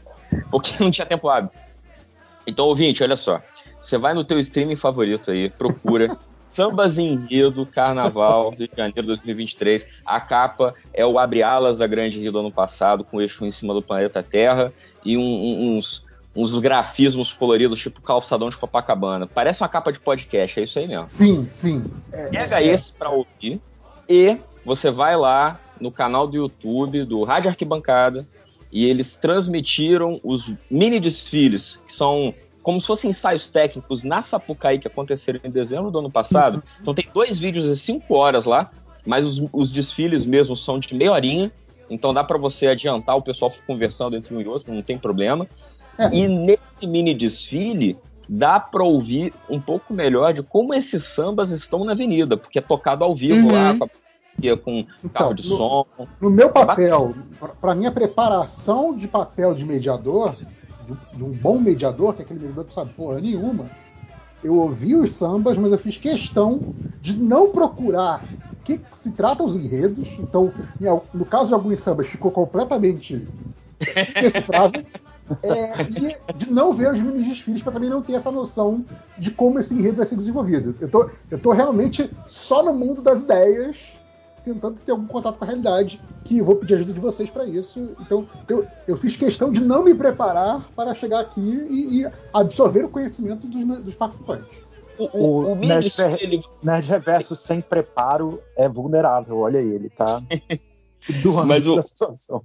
Porque 0.49 0.72
não 0.83 0.89
tinha 0.89 1.05
tempo 1.05 1.30
hábil. 1.30 1.51
Então, 2.47 2.65
ouvinte, 2.65 3.03
olha 3.03 3.15
só. 3.15 3.41
Você 3.80 3.97
vai 3.97 4.13
no 4.13 4.23
teu 4.23 4.39
streaming 4.39 4.75
favorito 4.75 5.30
aí, 5.31 5.49
procura 5.49 6.07
Sambas 6.53 6.99
em 6.99 7.13
Enredo, 7.13 7.65
Carnaval, 7.65 8.51
Rio 8.51 8.67
de 8.67 8.77
Janeiro 8.77 9.07
2023. 9.07 9.88
A 10.05 10.22
capa 10.22 10.75
é 10.93 11.03
o 11.03 11.17
Abre 11.17 11.41
Alas 11.41 11.77
da 11.77 11.88
Grande 11.88 12.19
Rio 12.19 12.31
do 12.31 12.39
ano 12.39 12.51
passado, 12.51 13.03
com 13.03 13.17
o 13.17 13.22
eixo 13.22 13.43
em 13.43 13.49
cima 13.49 13.73
do 13.73 13.81
planeta 13.81 14.22
Terra 14.22 14.72
e 15.03 15.17
um- 15.17 15.22
um- 15.22 15.77
uns, 15.77 16.05
uns 16.35 16.57
grafismos 16.57 17.31
coloridos, 17.31 17.79
tipo 17.79 18.01
calçadão 18.01 18.49
de 18.49 18.57
Copacabana. 18.57 19.27
Parece 19.27 19.61
uma 19.61 19.69
capa 19.69 19.91
de 19.91 19.99
podcast, 19.99 20.59
é 20.59 20.63
isso 20.63 20.79
aí 20.79 20.87
mesmo. 20.87 21.09
Sim, 21.09 21.47
sim. 21.51 21.83
É, 22.11 22.29
Pega 22.29 22.61
é, 22.61 22.67
esse 22.67 22.91
pra 22.91 23.09
ouvir 23.09 23.61
e 24.09 24.37
você 24.65 24.89
vai 24.89 25.15
lá 25.15 25.59
no 25.79 25.91
canal 25.91 26.27
do 26.27 26.37
YouTube 26.37 27.05
do 27.05 27.23
Rádio 27.23 27.49
Arquibancada 27.49 28.27
e 28.71 28.85
eles 28.85 29.15
transmitiram 29.15 30.19
os 30.23 30.51
mini 30.69 30.99
desfiles, 30.99 31.79
que 31.85 31.93
são 31.93 32.33
como 32.63 32.79
se 32.79 32.87
fossem 32.87 33.09
ensaios 33.09 33.49
técnicos 33.49 34.03
na 34.03 34.21
Sapucaí 34.21 34.79
que 34.79 34.87
aconteceram 34.87 35.39
em 35.43 35.51
dezembro 35.51 35.91
do 35.91 35.99
ano 35.99 36.09
passado. 36.09 36.63
Então 36.81 36.93
tem 36.93 37.05
dois 37.13 37.37
vídeos 37.37 37.65
de 37.65 37.75
cinco 37.75 38.15
horas 38.15 38.45
lá, 38.45 38.71
mas 39.05 39.25
os, 39.25 39.43
os 39.51 39.69
desfiles 39.69 40.25
mesmo 40.25 40.55
são 40.55 40.79
de 40.79 40.95
meia 40.95 41.11
horinha. 41.11 41.51
Então 41.89 42.13
dá 42.13 42.23
pra 42.23 42.37
você 42.37 42.67
adiantar, 42.67 43.17
o 43.17 43.21
pessoal 43.21 43.53
conversando 43.67 44.15
entre 44.15 44.33
um 44.33 44.41
e 44.41 44.47
outro, 44.47 44.73
não 44.73 44.81
tem 44.81 44.97
problema. 44.97 45.47
É. 45.97 46.13
E 46.15 46.27
nesse 46.27 46.88
mini 46.88 47.13
desfile 47.13 47.97
dá 48.27 48.59
pra 48.59 48.83
ouvir 48.83 49.33
um 49.49 49.59
pouco 49.59 49.93
melhor 49.93 50.33
de 50.33 50.41
como 50.41 50.73
esses 50.73 51.03
sambas 51.03 51.51
estão 51.51 51.83
na 51.83 51.91
avenida, 51.91 52.35
porque 52.38 52.57
é 52.59 52.61
tocado 52.61 53.03
ao 53.03 53.15
vivo 53.15 53.47
Uhum. 53.47 53.51
lá, 53.53 53.77
com, 53.77 53.83
a, 53.83 54.57
com 54.57 54.80
Então, 55.03 55.09
carro 55.13 55.33
de 55.33 55.47
no- 55.49 55.57
som. 55.57 55.85
No 56.19 56.30
meu 56.30 56.49
papel, 56.49 57.13
para 57.61 57.75
minha 57.75 57.91
preparação 57.91 58.95
de 58.97 59.07
papel 59.07 59.53
de 59.53 59.65
mediador, 59.65 60.35
de, 61.15 61.23
um 61.23 61.30
bom 61.31 61.59
mediador, 61.59 62.13
que 62.13 62.22
é 62.22 62.25
aquele 62.25 62.39
mediador 62.39 62.65
que 62.65 62.73
sabe 62.73 62.91
porra 62.93 63.19
nenhuma, 63.19 63.69
eu 64.43 64.55
ouvi 64.55 64.95
os 64.95 65.13
sambas, 65.13 65.57
mas 65.57 65.72
eu 65.72 65.77
fiz 65.77 65.97
questão 65.97 66.61
de 67.01 67.15
não 67.15 67.51
procurar 67.51 68.25
o 68.59 68.63
que 68.63 68.80
se 68.93 69.11
trata 69.11 69.43
os 69.43 69.55
enredos. 69.55 70.07
Então, 70.17 70.51
no 71.13 71.25
caso 71.25 71.47
de 71.47 71.53
alguns 71.53 71.80
sambas, 71.80 72.07
ficou 72.07 72.31
completamente 72.31 73.25
indecifrável. 74.17 74.83
É, 75.41 75.71
e 75.83 76.33
de 76.35 76.51
não 76.51 76.73
ver 76.73 76.91
os 76.93 76.99
mini 77.01 77.23
desfiles 77.23 77.61
para 77.61 77.71
também 77.71 77.89
não 77.89 78.01
ter 78.01 78.13
essa 78.13 78.31
noção 78.31 78.85
de 79.17 79.31
como 79.31 79.59
esse 79.59 79.73
enredo 79.73 79.97
vai 79.97 80.05
ser 80.05 80.15
desenvolvido. 80.15 80.75
Eu 80.79 80.89
tô, 80.89 81.09
eu 81.31 81.39
tô 81.39 81.51
realmente 81.51 82.09
só 82.27 82.63
no 82.63 82.73
mundo 82.73 83.01
das 83.01 83.21
ideias, 83.21 83.77
tentando 84.43 84.77
ter 84.85 84.91
algum 84.91 85.07
contato 85.07 85.37
com 85.37 85.43
a 85.45 85.47
realidade, 85.47 86.01
que 86.25 86.37
eu 86.37 86.45
vou 86.45 86.55
pedir 86.55 86.75
ajuda 86.75 86.93
de 86.93 86.99
vocês 86.99 87.29
para 87.29 87.45
isso. 87.45 87.95
Então, 88.01 88.27
eu, 88.47 88.67
eu 88.87 88.97
fiz 88.97 89.15
questão 89.15 89.51
de 89.51 89.61
não 89.61 89.83
me 89.83 89.93
preparar 89.95 90.69
para 90.75 90.93
chegar 90.93 91.21
aqui 91.21 91.41
e, 91.41 92.01
e 92.01 92.11
absorver 92.33 92.85
o 92.85 92.89
conhecimento 92.89 93.47
dos, 93.47 93.63
dos 93.83 93.95
participantes. 93.95 94.47
O, 94.97 95.03
O, 95.05 95.09
o, 95.13 95.51
o 95.51 95.55
mini 95.55 95.67
Nerd, 95.67 95.83
desfile, 95.83 96.41
Nerd 96.61 96.87
Reverso 96.87 97.35
sem 97.35 97.61
preparo 97.61 98.41
é 98.57 98.69
vulnerável, 98.69 99.39
olha 99.39 99.57
ele, 99.59 99.89
tá? 99.89 100.21
Mas 101.45 101.65
o- 101.65 101.81
situação. 101.83 102.43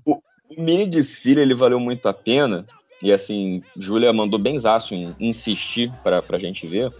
O 0.57 0.62
mini 0.62 0.86
desfile 0.86 1.41
ele 1.41 1.55
valeu 1.55 1.78
muito 1.78 2.09
a 2.09 2.12
pena. 2.12 2.67
E 3.02 3.12
assim, 3.12 3.62
Júlia 3.77 4.12
mandou 4.12 4.39
benzaço 4.39 4.94
em 4.94 5.15
insistir 5.20 5.93
pra, 6.02 6.20
pra 6.20 6.39
gente 6.39 6.67
ver. 6.67 6.93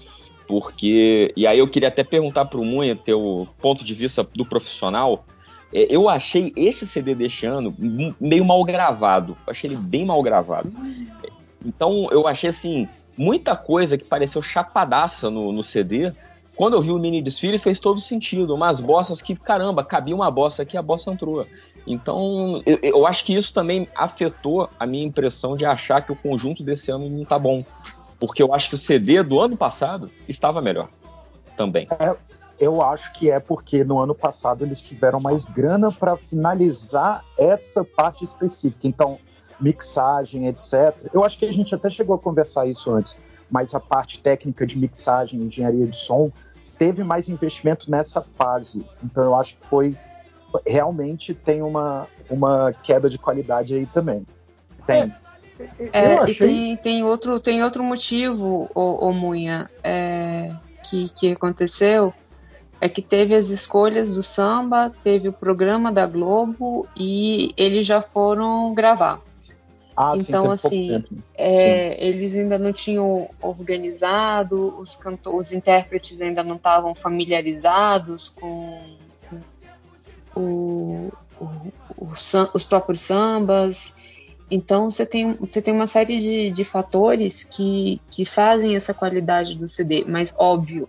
Porque. 0.47 1.33
E 1.37 1.47
aí 1.47 1.59
eu 1.59 1.69
queria 1.69 1.89
até 1.89 2.05
perguntar 2.05 2.47
pro 2.47 2.65
Munha, 2.65 2.97
teu 2.97 3.49
ponto 3.61 3.85
de 3.85 3.95
vista 3.95 4.27
do 4.35 4.45
profissional. 4.45 5.25
É, 5.73 5.87
Eu 5.91 6.09
achei 6.09 6.53
este 6.57 6.87
CD 6.87 7.15
deste 7.15 7.47
ano 7.47 7.75
meio 8.21 8.45
mal 8.45 8.63
gravado. 8.65 9.37
Eu 9.47 9.51
achei 9.51 9.69
ele 9.69 9.77
bem 9.77 10.07
mal 10.07 10.23
gravado. 10.23 10.73
Então 11.65 12.09
eu 12.11 12.27
achei 12.27 12.51
assim, 12.51 12.89
muita 13.17 13.57
coisa 13.57 13.99
que 13.99 14.05
pareceu 14.05 14.41
chapadaça 14.41 15.29
no, 15.29 15.53
no 15.53 15.63
CD. 15.63 16.13
Quando 16.59 16.75
eu 16.75 16.83
vi 16.83 16.91
o 16.91 16.99
mini 16.99 17.23
desfile 17.23 17.57
fez 17.57 17.79
todo 17.79 18.01
sentido. 18.01 18.53
Umas 18.53 18.81
bossas 18.81 19.23
que, 19.23 19.37
caramba, 19.37 19.85
cabia 19.85 20.13
uma 20.13 20.29
bosta 20.29 20.65
aqui, 20.65 20.77
a 20.77 20.83
bossa 20.83 21.09
entrou. 21.09 21.47
Então, 21.87 22.61
eu, 22.67 22.81
eu 22.83 23.07
acho 23.07 23.25
que 23.25 23.33
isso 23.33 23.55
também 23.55 23.89
afetou 23.95 24.69
a 24.77 24.85
minha 24.85 25.07
impressão 25.07 25.57
de 25.57 25.65
achar 25.65 26.05
que 26.05 26.11
o 26.11 26.17
conjunto 26.17 26.65
desse 26.65 26.91
ano 26.91 27.09
não 27.09 27.25
tá 27.25 27.39
bom. 27.39 27.65
Porque 28.19 28.43
eu 28.43 28.53
acho 28.53 28.71
que 28.71 28.75
o 28.75 28.79
CD 28.79 29.23
do 29.23 29.39
ano 29.39 29.57
passado 29.57 30.11
estava 30.27 30.61
melhor. 30.61 30.89
Também. 31.57 31.87
Eu 32.59 32.83
acho 32.83 33.13
que 33.13 33.31
é 33.31 33.39
porque 33.39 33.85
no 33.85 34.01
ano 34.01 34.13
passado 34.13 34.65
eles 34.65 34.83
tiveram 34.83 35.21
mais 35.21 35.47
grana 35.47 35.93
para 35.93 36.17
finalizar 36.17 37.25
essa 37.39 37.85
parte 37.85 38.25
específica. 38.25 38.89
Então, 38.89 39.17
mixagem, 39.61 40.49
etc. 40.49 41.09
Eu 41.15 41.25
acho 41.25 41.39
que 41.39 41.45
a 41.45 41.53
gente 41.53 41.73
até 41.73 41.89
chegou 41.89 42.17
a 42.17 42.19
conversar 42.19 42.67
isso 42.67 42.93
antes, 42.93 43.17
mas 43.49 43.75
a 43.75 43.81
parte 43.81 44.21
técnica 44.21 44.67
de 44.67 44.77
mixagem, 44.77 45.41
engenharia 45.41 45.87
de 45.87 45.95
som, 45.97 46.33
teve 46.79 47.03
mais 47.03 47.29
investimento 47.29 47.91
nessa 47.91 48.23
fase. 48.23 48.85
Então, 49.03 49.25
eu 49.25 49.35
acho 49.35 49.57
que 49.57 49.67
foi 49.67 49.97
realmente 50.67 51.35
tem 51.35 51.63
uma, 51.63 52.07
uma 52.31 52.73
queda 52.73 53.11
de 53.11 53.19
qualidade 53.19 53.75
aí 53.75 53.87
também. 53.87 54.27
Tem. 54.87 55.13
É, 55.93 56.15
eu 56.15 56.19
E 56.19 56.21
achei. 56.21 56.37
tem, 56.37 56.77
tem, 56.77 57.05
outro, 57.05 57.41
tem 57.41 57.63
outro 57.63 57.83
motivo, 57.83 58.71
ô, 58.75 59.09
ô 59.09 59.13
Munha, 59.13 59.69
é, 59.83 60.55
que, 60.83 61.11
que 61.11 61.33
aconteceu 61.33 62.15
é 62.81 62.89
que 62.89 63.03
teve 63.03 63.35
as 63.35 63.49
escolhas 63.49 64.15
do 64.15 64.23
samba, 64.23 64.93
teve 65.03 65.29
o 65.29 65.33
programa 65.33 65.91
da 65.91 66.07
Globo 66.07 66.87
e 66.97 67.53
eles 67.57 67.85
já 67.85 68.01
foram 68.01 68.73
gravar. 68.73 69.21
Ah, 70.01 70.17
sim, 70.17 70.23
então, 70.29 70.49
assim, 70.49 70.87
tempo, 70.87 71.09
né? 71.13 71.21
é, 71.35 72.07
eles 72.07 72.37
ainda 72.37 72.57
não 72.57 72.73
tinham 72.73 73.29
organizado, 73.43 74.79
os, 74.79 74.95
canto 74.95 75.37
os 75.37 75.51
intérpretes 75.51 76.21
ainda 76.21 76.45
não 76.45 76.55
estavam 76.55 76.95
familiarizados 76.95 78.29
com, 78.29 78.81
com 80.35 80.41
o- 80.41 81.13
o- 81.41 81.73
o 81.97 82.13
os 82.55 82.63
próprios 82.63 83.01
sambas. 83.01 83.93
Então, 84.49 84.89
você 84.89 85.05
tem, 85.05 85.33
você 85.33 85.61
tem 85.61 85.75
uma 85.75 85.89
série 85.89 86.21
de, 86.21 86.53
de 86.53 86.65
fatores 86.65 87.43
que, 87.43 88.01
que 88.09 88.25
fazem 88.25 88.77
essa 88.77 88.95
qualidade 88.95 89.57
do 89.57 89.67
CD, 89.67 90.05
mas 90.07 90.33
óbvio, 90.39 90.89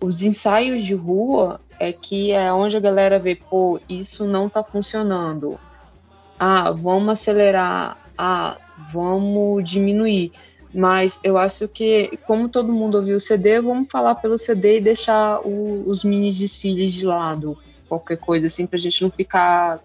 os 0.00 0.22
ensaios 0.22 0.84
de 0.84 0.94
rua 0.94 1.60
é 1.80 1.92
que 1.92 2.30
é 2.30 2.52
onde 2.52 2.76
a 2.76 2.80
galera 2.80 3.18
vê, 3.18 3.34
pô, 3.34 3.80
isso 3.88 4.24
não 4.26 4.48
tá 4.48 4.62
funcionando. 4.62 5.58
Ah, 6.38 6.70
vamos 6.70 7.08
acelerar. 7.08 8.03
Ah, 8.16 8.56
vamos 8.76 9.68
diminuir. 9.68 10.32
Mas 10.72 11.20
eu 11.22 11.38
acho 11.38 11.68
que, 11.68 12.18
como 12.26 12.48
todo 12.48 12.72
mundo 12.72 12.96
ouviu 12.96 13.16
o 13.16 13.20
CD, 13.20 13.60
vamos 13.60 13.90
falar 13.90 14.16
pelo 14.16 14.36
CD 14.36 14.78
e 14.78 14.80
deixar 14.80 15.40
o- 15.46 15.84
os 15.88 16.02
mini 16.02 16.32
desfiles 16.32 16.92
de 16.92 17.06
lado. 17.06 17.56
Qualquer 17.88 18.16
coisa 18.18 18.48
assim, 18.48 18.66
pra 18.66 18.78
gente 18.78 19.00
não 19.02 19.10
ficar 19.10 19.80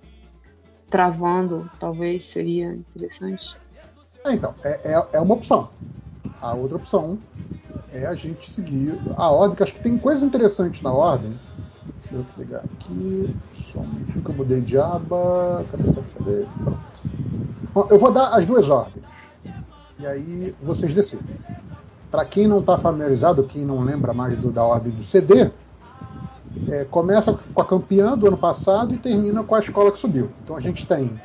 travando, 0.90 1.70
talvez 1.80 2.24
seria 2.24 2.74
interessante. 2.74 3.56
É, 4.26 4.34
então, 4.34 4.56
é, 4.64 4.94
é, 4.94 5.08
é 5.14 5.20
uma 5.20 5.36
opção. 5.36 5.70
A 6.42 6.54
outra 6.54 6.78
opção 6.78 7.20
é 7.94 8.06
a 8.06 8.16
gente 8.16 8.50
seguir 8.50 8.98
a 9.16 9.30
ordem, 9.30 9.56
que 9.56 9.64
acho 9.64 9.74
que 9.74 9.82
tem 9.82 9.98
coisas 9.98 10.24
interessantes 10.24 10.82
na 10.82 10.92
ordem. 10.92 11.38
Deixa 12.10 12.16
eu 12.16 12.26
pegar 12.36 12.60
aqui. 12.60 13.36
Só 13.72 13.80
um 13.80 13.88
minutinho 13.88 14.24
que 14.24 14.30
eu 14.32 14.36
mudei 14.36 14.62
de 14.62 14.78
aba. 14.78 15.66
Cadê, 15.72 15.84
cadê? 16.18 16.46
Pronto. 16.64 17.02
Bom, 17.74 17.88
eu 17.90 18.00
vou 18.00 18.12
dar 18.12 18.30
as 18.30 18.46
duas 18.46 18.70
ordens. 18.70 19.06
E 20.00 20.08
aí 20.08 20.56
vocês 20.62 20.94
decidem. 20.94 21.26
Para 22.10 22.26
quem 22.26 22.48
não 22.48 22.60
está 22.60 22.78
familiarizado, 22.78 23.44
quem 23.44 23.64
não 23.64 23.82
lembra 23.82 24.14
mais 24.14 24.38
do- 24.40 24.52
da 24.52 24.64
ordem 24.64 24.92
do 24.92 25.04
CD, 25.04 25.52
é, 26.68 26.84
começa 26.86 27.38
com 27.54 27.62
a 27.62 27.66
campeã 27.66 28.18
do 28.18 28.28
ano 28.28 28.38
passado 28.38 28.94
e 28.96 28.98
termina 28.98 29.44
com 29.44 29.54
a 29.54 29.60
escola 29.60 29.92
que 29.92 30.00
subiu. 30.00 30.32
Então 30.44 30.56
a 30.56 30.60
gente 30.60 30.88
tem 30.88 31.20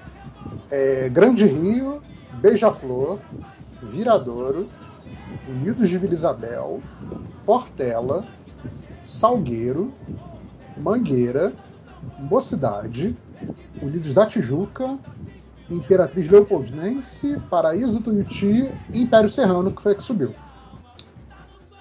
é, 0.71 1.09
Grande 1.09 1.47
Rio, 1.47 2.03
Beija-Flor, 2.35 3.19
Viradouro, 3.83 4.69
Unidos 5.49 5.89
de 5.89 5.97
Vila 5.97 6.13
Isabel, 6.13 6.81
Portela, 7.47 8.25
Salgueiro, 9.07 9.93
Mangueira, 10.77 11.53
Mocidade, 12.19 13.17
Unidos 13.81 14.13
da 14.13 14.27
Tijuca, 14.27 14.99
Imperatriz 15.71 16.29
Leopoldinense, 16.29 17.39
Paraíso 17.51 17.95
do 17.99 18.01
Tuiuti 18.01 18.71
e 18.93 19.01
Império 19.03 19.31
Serrano, 19.31 19.73
que 19.73 19.83
foi 19.83 19.93
a 19.93 19.95
que 19.95 20.03
subiu. 20.03 20.35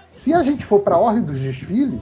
Se 0.09 0.33
a 0.33 0.43
gente 0.43 0.63
for 0.63 0.79
para 0.79 0.95
a 0.95 0.99
ordem 0.99 1.23
dos 1.23 1.39
desfiles, 1.39 1.99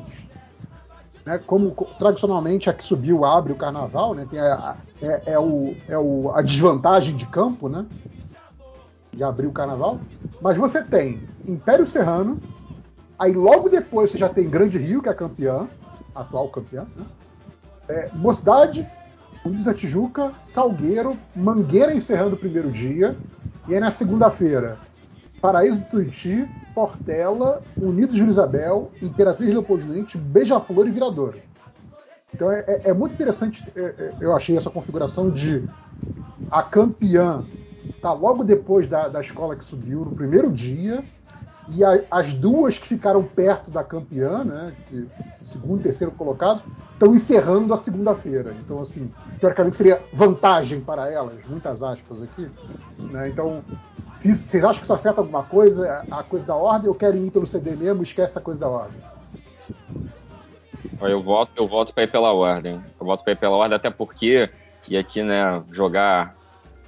né, 1.25 1.37
como 1.39 1.71
co- 1.71 1.85
tradicionalmente 1.97 2.69
a 2.69 2.73
que 2.73 2.83
subiu 2.83 3.23
abre 3.25 3.51
o 3.53 3.55
carnaval, 3.55 4.13
né, 4.13 4.27
tem 4.29 4.39
a, 4.39 4.75
é, 5.01 5.33
é 5.33 5.39
o, 5.39 5.75
é 5.87 5.97
o- 5.97 6.31
a 6.33 6.41
desvantagem 6.41 7.15
de 7.15 7.25
campo, 7.25 7.67
né, 7.69 7.85
de 9.13 9.23
abrir 9.23 9.47
o 9.47 9.51
carnaval, 9.51 9.99
mas 10.41 10.57
você 10.57 10.83
tem 10.83 11.21
Império 11.47 11.85
Serrano, 11.87 12.39
aí 13.17 13.33
logo 13.33 13.69
depois 13.69 14.11
você 14.11 14.17
já 14.17 14.29
tem 14.29 14.49
Grande 14.49 14.77
Rio, 14.77 15.01
que 15.01 15.09
é 15.09 15.13
campeã, 15.13 15.67
atual 16.15 16.49
campeã, 16.49 16.87
né, 16.95 17.05
é, 17.89 18.09
Mocidade, 18.13 18.87
Unidos 19.45 19.63
da 19.63 19.73
Tijuca, 19.73 20.33
Salgueiro, 20.41 21.17
Mangueira 21.35 21.93
encerrando 21.93 22.35
o 22.35 22.39
primeiro 22.39 22.71
dia, 22.71 23.17
e 23.67 23.73
aí 23.73 23.79
na 23.79 23.91
segunda-feira, 23.91 24.77
Paraíso 25.41 25.79
do 25.79 25.85
Tuiuti, 25.85 26.47
Portela, 26.75 27.61
Unidos 27.79 28.15
de 28.15 28.23
Isabel, 28.23 28.91
Imperatriz 29.01 29.49
Leopoldinense, 29.49 30.17
Beija-Flor 30.17 30.87
e 30.87 30.91
Viradouro. 30.91 31.39
Então 32.33 32.51
é, 32.51 32.63
é- 32.67 32.89
é 32.89 32.93
muito 32.93 33.13
interessante, 33.13 33.63
é, 33.75 33.81
é, 33.81 34.13
eu 34.21 34.35
achei 34.35 34.55
essa 34.55 34.69
configuração 34.69 35.29
de 35.29 35.67
a 36.49 36.63
campeã 36.63 37.43
tá 38.01 38.13
logo 38.13 38.43
depois 38.43 38.87
da, 38.87 39.07
da 39.07 39.21
escola 39.21 39.55
que 39.55 39.63
subiu 39.63 40.05
no 40.05 40.11
primeiro 40.11 40.51
dia, 40.51 41.03
e 41.69 41.83
a- 41.83 42.03
as 42.09 42.33
duas 42.33 42.77
que 42.77 42.87
ficaram 42.87 43.23
perto 43.23 43.69
da 43.71 43.83
campeã, 43.83 44.43
né, 44.43 44.73
que, 44.87 45.07
segundo 45.43 45.79
e 45.79 45.83
terceiro 45.83 46.11
colocado, 46.11 46.63
estão 46.93 47.13
encerrando 47.15 47.73
a 47.73 47.77
segunda-feira. 47.77 48.55
Então, 48.63 48.81
assim, 48.81 49.11
teoricamente 49.39 49.75
seria 49.75 50.01
vantagem 50.13 50.81
para 50.81 51.09
elas, 51.11 51.35
muitas 51.47 51.81
aspas 51.81 52.21
aqui. 52.21 52.49
né? 53.11 53.29
Então, 53.29 53.63
se 54.15 54.33
vocês 54.35 54.63
acham 54.63 54.77
que 54.77 54.83
isso 54.83 54.93
afeta 54.93 55.21
alguma 55.21 55.43
coisa, 55.43 56.05
a 56.11 56.21
coisa 56.21 56.45
da 56.45 56.55
ordem, 56.55 56.87
ou 56.89 56.95
querem 56.95 57.25
ir 57.25 57.31
pelo 57.31 57.47
CD 57.47 57.75
mesmo, 57.75 58.03
esquece 58.03 58.37
a 58.37 58.41
coisa 58.41 58.59
da 58.59 58.67
ordem. 58.69 59.01
Eu 61.01 61.23
voto, 61.23 61.51
eu 61.55 61.67
voto 61.67 61.93
pra 61.93 62.03
ir 62.03 62.11
pela 62.11 62.31
ordem. 62.31 62.79
Eu 62.99 63.05
voto 63.05 63.23
pra 63.23 63.33
ir 63.33 63.37
pela 63.37 63.55
ordem, 63.55 63.75
até 63.75 63.89
porque, 63.89 64.49
e 64.87 64.95
aqui, 64.95 65.23
né, 65.23 65.63
jogar 65.71 66.35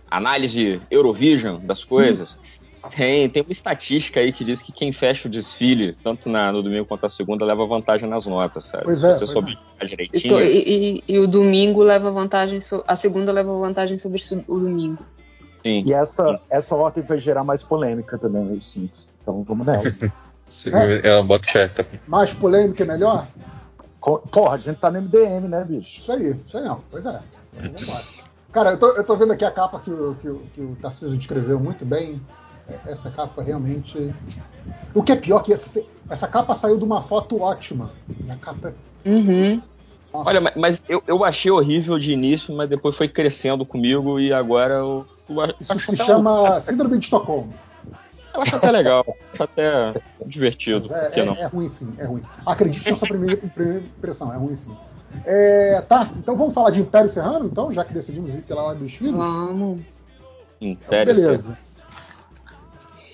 análise 0.09 0.79
Eurovision 0.91 1.59
das 1.65 1.83
coisas, 1.83 2.37
tem, 2.89 3.29
tem 3.29 3.41
uma 3.41 3.51
estatística 3.51 4.19
aí 4.19 4.31
que 4.33 4.43
diz 4.43 4.61
que 4.61 4.71
quem 4.71 4.91
fecha 4.91 5.27
o 5.27 5.31
desfile, 5.31 5.95
tanto 6.03 6.29
na- 6.29 6.51
no 6.51 6.61
domingo 6.63 6.85
quanto 6.85 7.03
na 7.03 7.09
segunda, 7.09 7.45
leva 7.45 7.65
vantagem 7.65 8.07
nas 8.09 8.25
notas, 8.25 8.65
sabe? 8.65 8.83
Pois 8.85 8.99
Se 8.99 9.05
é, 9.07 9.11
você 9.13 9.19
pois 9.19 9.29
souber 9.31 9.57
é. 9.79 9.85
direitinho. 9.85 10.27
to- 10.27 10.41
e- 10.41 10.97
e- 10.99 11.03
e 11.07 11.19
o 11.19 11.27
domingo 11.27 11.81
leva 11.83 12.11
vantagem, 12.11 12.59
so- 12.61 12.83
a 12.87 12.95
segunda 12.95 13.31
leva 13.31 13.57
vantagem 13.57 13.97
sobre 13.97 14.21
o 14.47 14.59
domingo. 14.59 15.03
Sim. 15.63 15.83
E 15.85 15.93
essa, 15.93 16.39
essa 16.49 16.75
ordem 16.75 17.03
vai 17.03 17.17
gerar 17.17 17.43
mais 17.43 17.63
polêmica 17.63 18.17
também, 18.17 18.49
eu 18.53 18.59
sinto. 18.59 19.07
Então 19.21 19.43
vamos 19.43 19.65
nessa. 19.65 20.11
Ela 21.03 21.23
bota 21.23 21.49
fé, 21.49 21.67
tá? 21.69 21.85
Mais 22.07 22.33
polêmica 22.33 22.83
é 22.83 22.85
melhor? 22.87 23.27
Porra, 24.31 24.55
a 24.55 24.57
gente 24.57 24.77
tá 24.77 24.91
no 24.91 24.97
MDM, 25.01 25.47
né, 25.47 25.63
bicho? 25.63 26.01
Isso 26.01 26.11
aí, 26.11 26.35
isso 26.45 26.57
aí 26.57 26.63
não. 26.65 26.83
Pois 26.91 27.05
é. 27.05 27.19
Então, 27.53 27.63
vamos 27.71 27.81
embora. 27.81 28.03
Cara, 28.51 28.69
eu 28.71 28.77
tô, 28.77 28.89
eu 28.89 29.03
tô 29.05 29.15
vendo 29.15 29.31
aqui 29.31 29.45
a 29.45 29.49
capa 29.51 29.79
que 29.79 29.89
o, 29.89 30.15
que 30.21 30.27
o, 30.29 30.39
que 30.53 30.61
o 30.61 30.75
Tarcísio 30.81 31.15
descreveu 31.17 31.59
muito 31.59 31.85
bem. 31.85 32.21
É, 32.69 32.91
Essa 32.91 33.09
capa 33.11 33.41
realmente. 33.41 34.13
O 34.93 35.01
que 35.03 35.11
é 35.11 35.15
pior 35.15 35.39
que 35.41 35.53
essa, 35.53 35.81
essa 36.09 36.27
capa 36.27 36.55
saiu 36.55 36.77
de 36.77 36.83
uma 36.83 37.01
foto 37.01 37.41
ótima. 37.41 37.91
E 38.25 38.31
a 38.31 38.35
capa 38.37 38.69
é 38.69 39.09
Uhum. 39.09 39.61
Olha, 40.13 40.39
mas- 40.39 40.53
mas 40.55 40.81
eu, 40.87 41.03
eu 41.07 41.23
achei 41.25 41.51
horrível 41.51 41.97
de 41.99 42.11
início, 42.11 42.55
mas 42.55 42.69
depois 42.69 42.95
foi 42.95 43.07
crescendo 43.09 43.65
comigo 43.65 44.19
e 44.19 44.31
agora 44.31 44.75
eu, 44.75 45.05
eu 45.27 45.41
acho 45.41 45.55
Isso 45.59 45.77
se 45.79 45.91
até- 45.91 45.95
chama 46.03 46.59
Síndrome 46.61 46.97
de 46.99 47.05
Estocolmo. 47.05 47.53
Eu 48.33 48.41
acho 48.41 48.55
até 48.55 48.71
legal, 48.71 49.03
acho 49.33 49.43
até 49.43 49.93
divertido. 50.25 50.87
Mas 50.89 51.09
que 51.09 51.19
É, 51.19 51.25
não? 51.25 51.33
é, 51.33 51.41
é 51.41 51.45
ruim 51.47 51.67
sim, 51.67 51.93
é 51.97 52.05
ruim. 52.05 52.23
Acredite 52.45 52.89
na 52.89 52.95
sua 52.95 53.07
primeira, 53.07 53.35
primeira 53.53 53.79
impressão, 53.79 54.33
é 54.33 54.37
ruim 54.37 54.55
sim. 54.55 54.71
É, 55.25 55.81
tá, 55.81 56.11
então 56.17 56.37
vamos 56.37 56.53
falar 56.53 56.69
de 56.69 56.81
Império 56.81 57.09
Serrano, 57.11 57.45
então, 57.47 57.71
já 57.71 57.83
que 57.83 57.93
decidimos 57.93 58.33
ir 58.33 58.41
pela 58.43 58.73
dos 58.73 58.93
filhos? 58.93 59.11
Vamos. 59.13 59.81
Império 60.61 61.13
Beleza. 61.13 61.57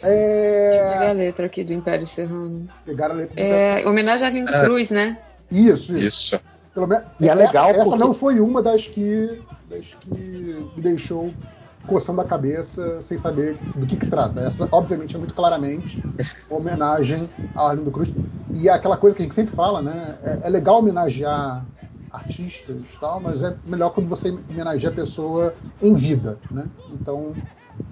É, 0.01 0.69
Pegar 0.71 1.09
a 1.09 1.13
letra 1.13 1.45
aqui 1.45 1.63
do 1.63 1.73
Império 1.73 2.07
Serrano. 2.07 2.67
pegaram 2.85 3.15
a 3.15 3.17
letra 3.17 3.35
do 3.35 3.41
É, 3.41 3.87
homenagem 3.87 4.27
a 4.27 4.29
Lindo 4.29 4.51
Ah. 4.55 4.63
Cruz, 4.63 4.91
né? 4.91 5.17
Isso, 5.51 5.95
isso. 5.97 6.35
Isso. 6.35 6.39
Pelo 6.73 6.87
menos, 6.87 7.05
E 7.19 7.25
é 7.27 7.31
essa, 7.31 7.35
legal 7.35 7.69
essa 7.69 7.83
porque- 7.83 7.97
não 7.99 8.13
foi 8.13 8.39
uma 8.39 8.61
das 8.61 8.87
que, 8.87 9.41
das 9.69 9.83
que 9.99 10.09
me 10.11 10.81
deixou 10.81 11.33
coçando 11.87 12.21
a 12.21 12.25
cabeça 12.25 13.01
sem 13.01 13.17
saber 13.17 13.57
do 13.75 13.87
que, 13.87 13.97
que 13.97 14.05
se 14.05 14.11
trata. 14.11 14.39
Essa, 14.41 14.67
obviamente, 14.71 15.15
é 15.15 15.17
muito 15.17 15.33
claramente 15.33 16.01
uma 16.49 16.59
homenagem 16.59 17.27
a 17.55 17.69
Arlindo 17.69 17.89
Cruz. 17.91 18.09
E 18.53 18.69
é 18.69 18.71
aquela 18.71 18.95
coisa 18.97 19.15
que 19.15 19.23
a 19.23 19.25
gente 19.25 19.33
sempre 19.35 19.55
fala, 19.55 19.81
né? 19.81 20.17
É, 20.23 20.39
é 20.43 20.49
legal 20.49 20.79
homenagear 20.79 21.65
artistas 22.11 22.75
e 22.77 22.99
tal, 22.99 23.19
mas 23.19 23.41
é 23.41 23.55
melhor 23.65 23.89
quando 23.91 24.07
você 24.07 24.29
homenageia 24.49 24.91
a 24.91 24.95
pessoa 24.95 25.53
em 25.81 25.95
vida, 25.95 26.37
né? 26.51 26.65
Então, 26.93 27.33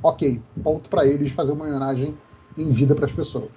ok, 0.02 0.42
ponto 0.64 0.90
para 0.90 1.06
eles 1.06 1.32
fazer 1.32 1.52
uma 1.52 1.66
homenagem 1.66 2.18
em 2.58 2.72
vida 2.72 2.96
para 2.96 3.06
as 3.06 3.12
pessoas. 3.12 3.50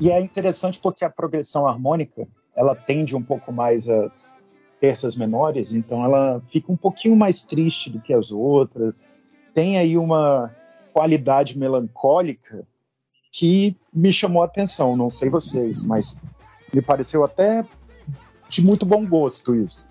E 0.00 0.10
é 0.10 0.20
interessante 0.20 0.78
porque 0.78 1.04
a 1.04 1.10
progressão 1.10 1.66
harmônica 1.66 2.26
ela 2.56 2.74
tende 2.74 3.16
um 3.16 3.22
pouco 3.22 3.52
mais 3.52 3.88
às 3.88 4.48
terças 4.80 5.16
menores, 5.16 5.72
então 5.72 6.04
ela 6.04 6.40
fica 6.46 6.72
um 6.72 6.76
pouquinho 6.76 7.14
mais 7.14 7.42
triste 7.42 7.88
do 7.88 8.00
que 8.00 8.12
as 8.12 8.32
outras. 8.32 9.06
Tem 9.54 9.78
aí 9.78 9.96
uma 9.96 10.54
qualidade 10.92 11.56
melancólica 11.56 12.66
que 13.30 13.76
me 13.92 14.12
chamou 14.12 14.42
a 14.42 14.46
atenção. 14.46 14.96
Não 14.96 15.08
sei 15.08 15.30
vocês, 15.30 15.82
mas 15.82 16.16
me 16.74 16.82
pareceu 16.82 17.22
até 17.24 17.64
de 18.48 18.62
muito 18.64 18.84
bom 18.84 19.06
gosto 19.06 19.54
isso. 19.54 19.88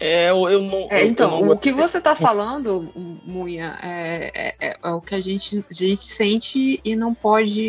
É, 0.00 0.30
eu, 0.30 0.48
eu 0.48 0.60
não. 0.62 0.88
É, 0.90 1.02
eu- 1.02 1.06
então, 1.06 1.40
eu 1.40 1.46
não 1.46 1.54
o 1.54 1.58
que 1.58 1.72
você 1.72 1.98
está 1.98 2.16
falando, 2.16 2.90
Munha, 3.24 3.78
é, 3.82 4.54
é- 4.60 4.76
é 4.82 4.90
o 4.90 5.00
que 5.00 5.14
a 5.14 5.20
gente, 5.20 5.64
a 5.70 5.72
gente 5.74 6.02
sente 6.04 6.80
e 6.84 6.96
não 6.96 7.14
pode. 7.14 7.62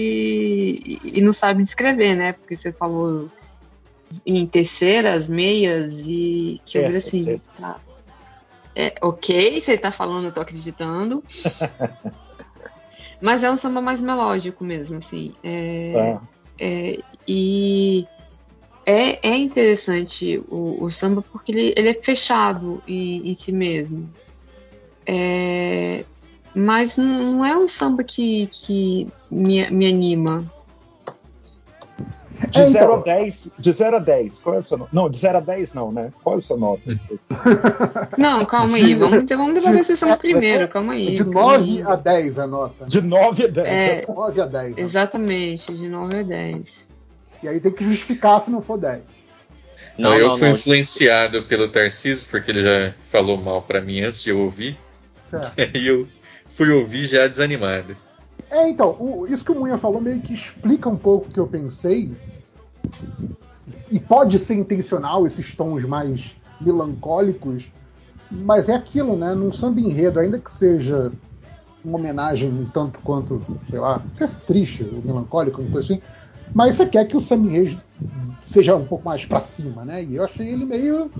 e 1.03 1.21
não 1.21 1.31
sabe 1.31 1.61
descrever, 1.61 2.15
né? 2.15 2.33
Porque 2.33 2.55
você 2.55 2.71
falou 2.71 3.29
em 4.25 4.45
terceiras, 4.47 5.27
meias 5.29 6.07
e. 6.07 6.59
Que 6.65 6.77
eu 6.79 6.89
vi 6.89 6.97
assim. 6.97 7.35
Tá. 7.59 7.79
É, 8.75 8.93
ok, 9.01 9.61
você 9.61 9.77
tá 9.77 9.91
falando, 9.91 10.25
eu 10.25 10.31
tô 10.33 10.41
acreditando. 10.41 11.23
Mas 13.21 13.43
é 13.43 13.51
um 13.51 13.57
samba 13.57 13.81
mais 13.81 14.01
melódico 14.01 14.63
mesmo, 14.63 14.97
assim. 14.97 15.33
É, 15.43 15.91
Tá. 15.93 16.21
é, 16.59 16.99
e 17.27 18.05
é, 18.85 19.27
é 19.27 19.37
interessante 19.37 20.41
o, 20.49 20.83
o 20.83 20.89
samba 20.89 21.23
porque 21.31 21.51
ele, 21.51 21.73
ele 21.75 21.89
é 21.89 21.93
fechado 21.93 22.81
em, 22.87 23.29
em 23.29 23.33
si 23.33 23.51
mesmo. 23.51 24.09
É, 25.05 26.05
mas 26.53 26.97
não, 26.97 27.43
é 27.43 27.57
um 27.57 27.67
samba 27.67 28.03
que, 28.03 28.47
que 28.51 29.07
me, 29.29 29.69
me 29.69 29.87
anima. 29.87 30.51
De 32.49 32.61
É, 32.61 32.65
0 32.65 32.85
então. 32.85 32.99
a 32.99 33.03
10, 33.03 33.51
de 33.57 33.71
0 33.71 33.95
a 33.95 33.99
10, 33.99 34.39
qual 34.39 34.55
é 34.55 34.57
a 34.57 34.61
sua 34.61 34.77
nota? 34.77 34.89
Não, 34.93 35.09
de 35.09 35.17
0 35.17 35.37
a 35.37 35.41
10 35.41 35.73
não, 35.73 35.91
né? 35.91 36.11
Qual 36.21 36.35
é 36.35 36.37
a 36.37 36.41
sua 36.41 36.57
nota? 36.57 36.99
Não, 38.17 38.45
calma 38.45 38.75
aí, 38.75 38.93
vamos, 38.93 39.27
vamos 39.27 39.53
levar 39.53 39.69
a 39.69 39.73
decisão 39.73 40.17
primeiro, 40.17 40.67
calma 40.67 40.93
aí. 40.93 41.15
De 41.15 41.23
calma 41.23 41.57
9 41.57 41.63
aí. 41.63 41.83
a 41.83 41.95
10 41.95 42.39
a 42.39 42.47
nota. 42.47 42.85
De 42.85 43.01
9 43.01 43.45
a 43.45 43.47
10. 43.47 43.67
É. 43.67 43.95
De 43.95 44.07
9 44.13 44.41
a 44.41 44.45
10. 44.45 44.75
né? 44.75 44.81
Exatamente, 44.81 45.73
de 45.73 45.87
9 45.87 46.19
a 46.19 46.23
10. 46.23 46.94
E 47.45 47.47
aí 47.47 47.59
tem 47.59 47.71
que 47.71 47.83
justificar 47.83 48.41
se 48.41 48.49
não 48.49 48.59
for 48.61 48.77
10. 48.77 49.01
Não, 49.97 50.13
eu 50.15 50.29
não, 50.29 50.37
fui 50.37 50.47
não. 50.49 50.55
influenciado 50.55 51.43
pelo 51.43 51.67
Tarcísio, 51.67 52.27
porque 52.29 52.49
ele 52.49 52.63
já 52.63 52.93
falou 53.03 53.37
mal 53.37 53.61
pra 53.61 53.81
mim 53.81 54.01
antes 54.01 54.23
de 54.23 54.31
eu 54.31 54.39
ouvir. 54.39 54.77
Certo. 55.29 55.53
E 55.77 55.87
eu 55.87 56.07
fui 56.49 56.71
ouvir 56.71 57.05
já 57.05 57.27
desanimado. 57.27 57.95
É, 58.49 58.67
então, 58.67 58.95
o- 58.99 59.27
isso 59.27 59.45
que 59.45 59.51
o 59.51 59.55
Munha 59.59 59.77
falou 59.77 60.01
meio 60.01 60.21
que 60.21 60.33
explica 60.33 60.89
um 60.89 60.97
pouco 60.97 61.27
o 61.27 61.31
que 61.31 61.39
eu 61.39 61.45
pensei. 61.47 62.11
E 63.91 63.99
pode 63.99 64.39
ser 64.39 64.55
intencional 64.55 65.25
esses 65.27 65.53
tons 65.53 65.83
mais 65.83 66.35
melancólicos, 66.59 67.65
mas 68.31 68.69
é 68.69 68.73
aquilo, 68.73 69.15
né? 69.15 69.33
Num 69.35 69.51
samba 69.53 69.79
enredo, 69.79 70.19
ainda 70.19 70.39
que 70.39 70.51
seja 70.51 71.11
uma 71.83 71.97
homenagem 71.99 72.49
um 72.49 72.65
tanto 72.65 72.99
quanto, 72.99 73.39
sei 73.69 73.79
lá, 73.79 74.01
fosse 74.15 74.39
triste, 74.39 74.83
ou 74.83 75.01
melancólico, 75.03 75.61
uma 75.61 75.69
coisa 75.71 75.93
assim, 75.93 76.01
mas 76.53 76.75
você 76.75 76.85
quer 76.85 77.05
que 77.07 77.17
o 77.17 77.21
samba 77.21 77.47
enredo 77.47 77.81
seja 78.43 78.75
um 78.75 78.85
pouco 78.85 79.05
mais 79.05 79.25
pra 79.25 79.41
cima, 79.41 79.83
né? 79.83 80.03
E 80.03 80.15
eu 80.15 80.23
achei 80.23 80.47
ele 80.47 80.65
meio. 80.65 81.11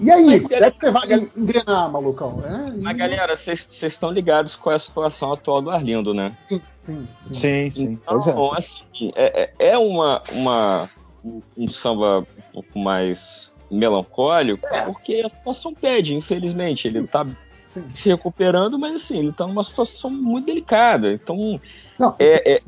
E 0.00 0.10
aí, 0.10 0.26
Mas, 0.26 0.42
como 0.42 0.54
é 0.64 0.70
que 0.70 0.80
você 0.80 0.90
vai 0.90 1.30
engrenar, 1.36 1.90
malucão? 1.90 2.44
É, 2.44 2.70
e- 2.76 2.82
Mas 2.82 2.96
galera, 2.96 3.36
vocês 3.36 3.66
estão 3.82 4.10
ligados 4.10 4.56
com 4.56 4.70
a 4.70 4.78
situação 4.78 5.32
atual 5.32 5.62
do 5.62 5.70
Arlindo, 5.70 6.12
né? 6.12 6.32
Sim, 6.46 6.60
sim, 6.82 7.06
sim. 7.28 7.34
Sim, 7.34 7.70
sim. 7.70 8.00
Pois 8.06 8.26
é. 8.26 8.30
Então, 8.30 8.52
assim, 8.54 9.12
é, 9.14 9.42
é 9.60 9.68
é 9.70 9.78
uma, 9.78 10.20
uma, 10.32 10.90
um- 11.24 11.42
um 11.56 11.68
samba 11.68 12.20
um 12.20 12.52
pouco 12.52 12.78
mais 12.78 13.50
melancólico, 13.70 14.68
porque 14.84 15.22
a 15.24 15.28
situação 15.28 15.72
pede, 15.74 16.14
infelizmente. 16.14 16.86
Ele 16.88 17.06
tá 17.06 17.24
Sim. 17.74 17.84
se 17.92 18.08
recuperando, 18.08 18.78
mas 18.78 18.94
assim, 18.96 19.18
ele 19.18 19.32
tá 19.32 19.46
numa 19.46 19.62
situação 19.62 20.10
muito 20.10 20.46
delicada. 20.46 21.12
Então, 21.12 21.60
Não, 21.98 22.14
é, 22.18 22.54
é, 22.56 22.62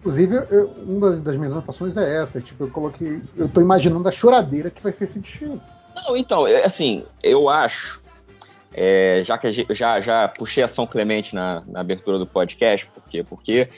Inclusive, 0.00 0.34
eu- 0.50 0.74
uma 0.86 1.10
das- 1.10 1.22
das 1.22 1.36
minhas 1.36 1.52
anotações 1.52 1.96
é 1.96 2.22
essa. 2.22 2.40
Tipo, 2.40 2.64
eu 2.64 2.70
coloquei. 2.70 3.20
Eu 3.36 3.48
tô 3.48 3.60
imaginando 3.60 4.08
a 4.08 4.12
choradeira 4.12 4.68
que 4.70 4.82
vai 4.82 4.92
ser 4.92 5.04
esse 5.04 5.18
destino. 5.20 5.60
Não, 5.94 6.16
então, 6.16 6.46
é, 6.46 6.64
assim, 6.64 7.04
eu 7.22 7.48
acho, 7.48 8.00
é, 8.74 9.22
já 9.24 9.38
que 9.38 9.46
a 9.46 9.52
gente, 9.52 9.72
já, 9.74 10.00
já 10.00 10.26
puxei 10.28 10.62
a 10.64 10.68
São 10.68 10.86
Clemente 10.86 11.34
na, 11.34 11.62
na 11.68 11.80
abertura 11.80 12.18
do 12.18 12.26
podcast, 12.26 12.86
por 12.86 13.02
quê? 13.08 13.22
Porque 13.22 13.68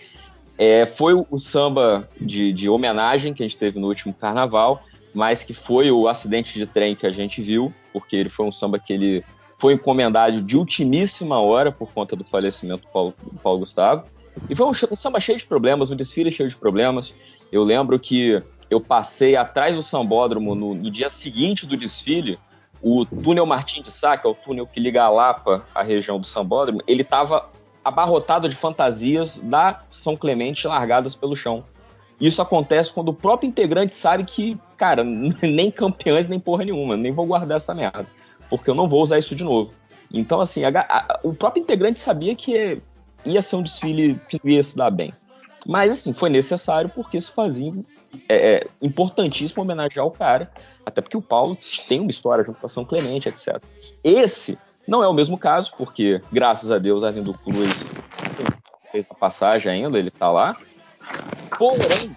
é, 0.57 0.87
foi 0.87 1.13
o, 1.13 1.27
o 1.31 1.39
samba 1.39 2.09
de, 2.21 2.53
de 2.53 2.69
homenagem 2.69 3.35
que 3.35 3.43
a 3.43 3.47
gente 3.47 3.59
teve 3.59 3.79
no 3.79 3.89
último 3.89 4.15
carnaval, 4.15 4.83
mas 5.13 5.43
que 5.43 5.53
foi 5.53 5.91
o 5.91 6.09
acidente 6.09 6.55
de 6.59 6.65
trem 6.67 6.95
que 6.97 7.07
a 7.07 7.11
gente 7.13 7.43
viu, 7.43 7.73
porque 7.93 8.17
ele 8.17 8.31
foi 8.31 8.47
um 8.47 8.53
samba 8.53 8.79
que 8.79 8.93
ele 8.93 9.25
foi 9.65 9.73
encomendado 9.73 10.43
de 10.43 10.59
ultimíssima 10.59 11.41
hora 11.41 11.73
por 11.73 11.91
conta 11.91 12.15
do 12.15 12.23
falecimento 12.23 12.83
do 12.83 12.89
Paulo, 12.89 13.15
do 13.33 13.41
Paulo 13.41 13.61
Gustavo. 13.61 14.05
E 14.51 14.55
foi 14.55 14.67
um, 14.67 14.73
um 14.73 14.95
samba 14.95 15.19
cheio 15.19 15.39
de 15.39 15.47
problemas, 15.47 15.91
um 15.91 15.97
desfile 15.97 16.31
cheio 16.31 16.51
de 16.51 16.55
problemas. 16.55 17.15
Eu 17.51 17.65
lembro 17.65 17.99
que 17.99 18.43
eu 18.69 18.79
passei 18.79 19.37
atrás 19.37 19.75
do 19.75 19.81
sambódromo 19.81 20.55
no, 20.55 20.75
no 20.75 20.91
dia 20.91 21.09
seguinte 21.09 21.65
do 21.65 21.79
desfile, 21.79 22.39
o 22.83 23.07
túnel 23.07 23.47
Martim 23.47 23.81
de 23.81 23.91
Sá, 23.91 24.19
que 24.19 24.27
é 24.27 24.31
o 24.31 24.35
túnel 24.35 24.67
que 24.67 24.79
liga 24.79 25.03
a 25.03 25.09
Lapa 25.09 25.65
à 25.75 25.83
região 25.83 26.21
do 26.21 26.27
sambódromo, 26.27 26.83
ele 26.87 27.01
estava 27.01 27.49
abarrotado 27.83 28.51
de 28.51 28.57
fantasias 28.57 29.39
da 29.39 29.83
São 29.89 30.15
Clemente 30.15 30.67
largadas 30.67 31.15
pelo 31.15 31.35
chão. 31.35 31.65
Isso 32.21 32.43
acontece 32.43 32.93
quando 32.93 33.09
o 33.09 33.15
próprio 33.15 33.49
integrante 33.49 33.95
sabe 33.95 34.25
que, 34.25 34.59
cara, 34.77 35.03
nem 35.43 35.71
campeões 35.71 36.29
nem 36.29 36.39
porra 36.39 36.67
nenhuma, 36.67 36.99
nem 36.99 37.13
vou 37.13 37.25
guardar 37.25 37.57
essa 37.57 37.75
merda, 37.75 38.07
porque 38.57 38.71
eu 38.71 38.75
não 38.75 38.89
vou 38.89 39.03
usar 39.03 39.19
isso 39.19 39.35
de 39.35 39.45
novo. 39.45 39.73
Então, 40.13 40.41
assim, 40.41 40.65
a 40.65 40.69
a- 40.69 41.21
o 41.23 41.35
próprio 41.35 41.63
integrante 41.63 42.01
sabia 42.01 42.35
que 42.35 42.81
ia 43.25 43.43
ser 43.43 43.57
um 43.57 43.63
desfile 43.63 44.21
que 44.29 44.41
não 44.43 44.51
ia 44.53 44.63
se 44.63 44.77
dar 44.77 44.91
bem. 44.91 45.13
Mas, 45.67 45.93
assim, 45.93 46.13
foi 46.13 46.29
necessário 46.29 46.91
porque 46.91 47.21
se 47.21 47.31
fazia 47.31 47.73
é, 48.29 48.57
é 48.57 48.67
importantíssimo 48.81 49.63
homenagear 49.63 50.07
o 50.07 50.11
cara, 50.11 50.51
até 50.87 51.01
porque 51.01 51.17
o 51.17 51.23
Paulo 51.23 51.57
tem 51.89 52.01
uma 52.01 52.11
história 52.11 52.45
junto 52.45 52.61
com 52.61 52.69
São 52.69 52.85
Clemente, 52.85 53.29
etc. 53.29 53.61
Esse 54.05 54.57
não 54.87 55.03
é 55.03 55.09
o 55.09 55.13
mesmo 55.13 55.37
caso, 55.37 55.73
porque, 55.77 56.21
graças 56.31 56.71
a 56.71 56.79
Deus, 56.79 57.03
Arlindo 57.03 57.33
Cruz 57.35 57.73
fez 58.93 59.07
a 59.11 59.15
passagem 59.15 59.73
ainda, 59.73 59.99
ele 59.99 60.11
tá 60.11 60.31
lá. 60.31 60.57
Porém, 61.59 62.17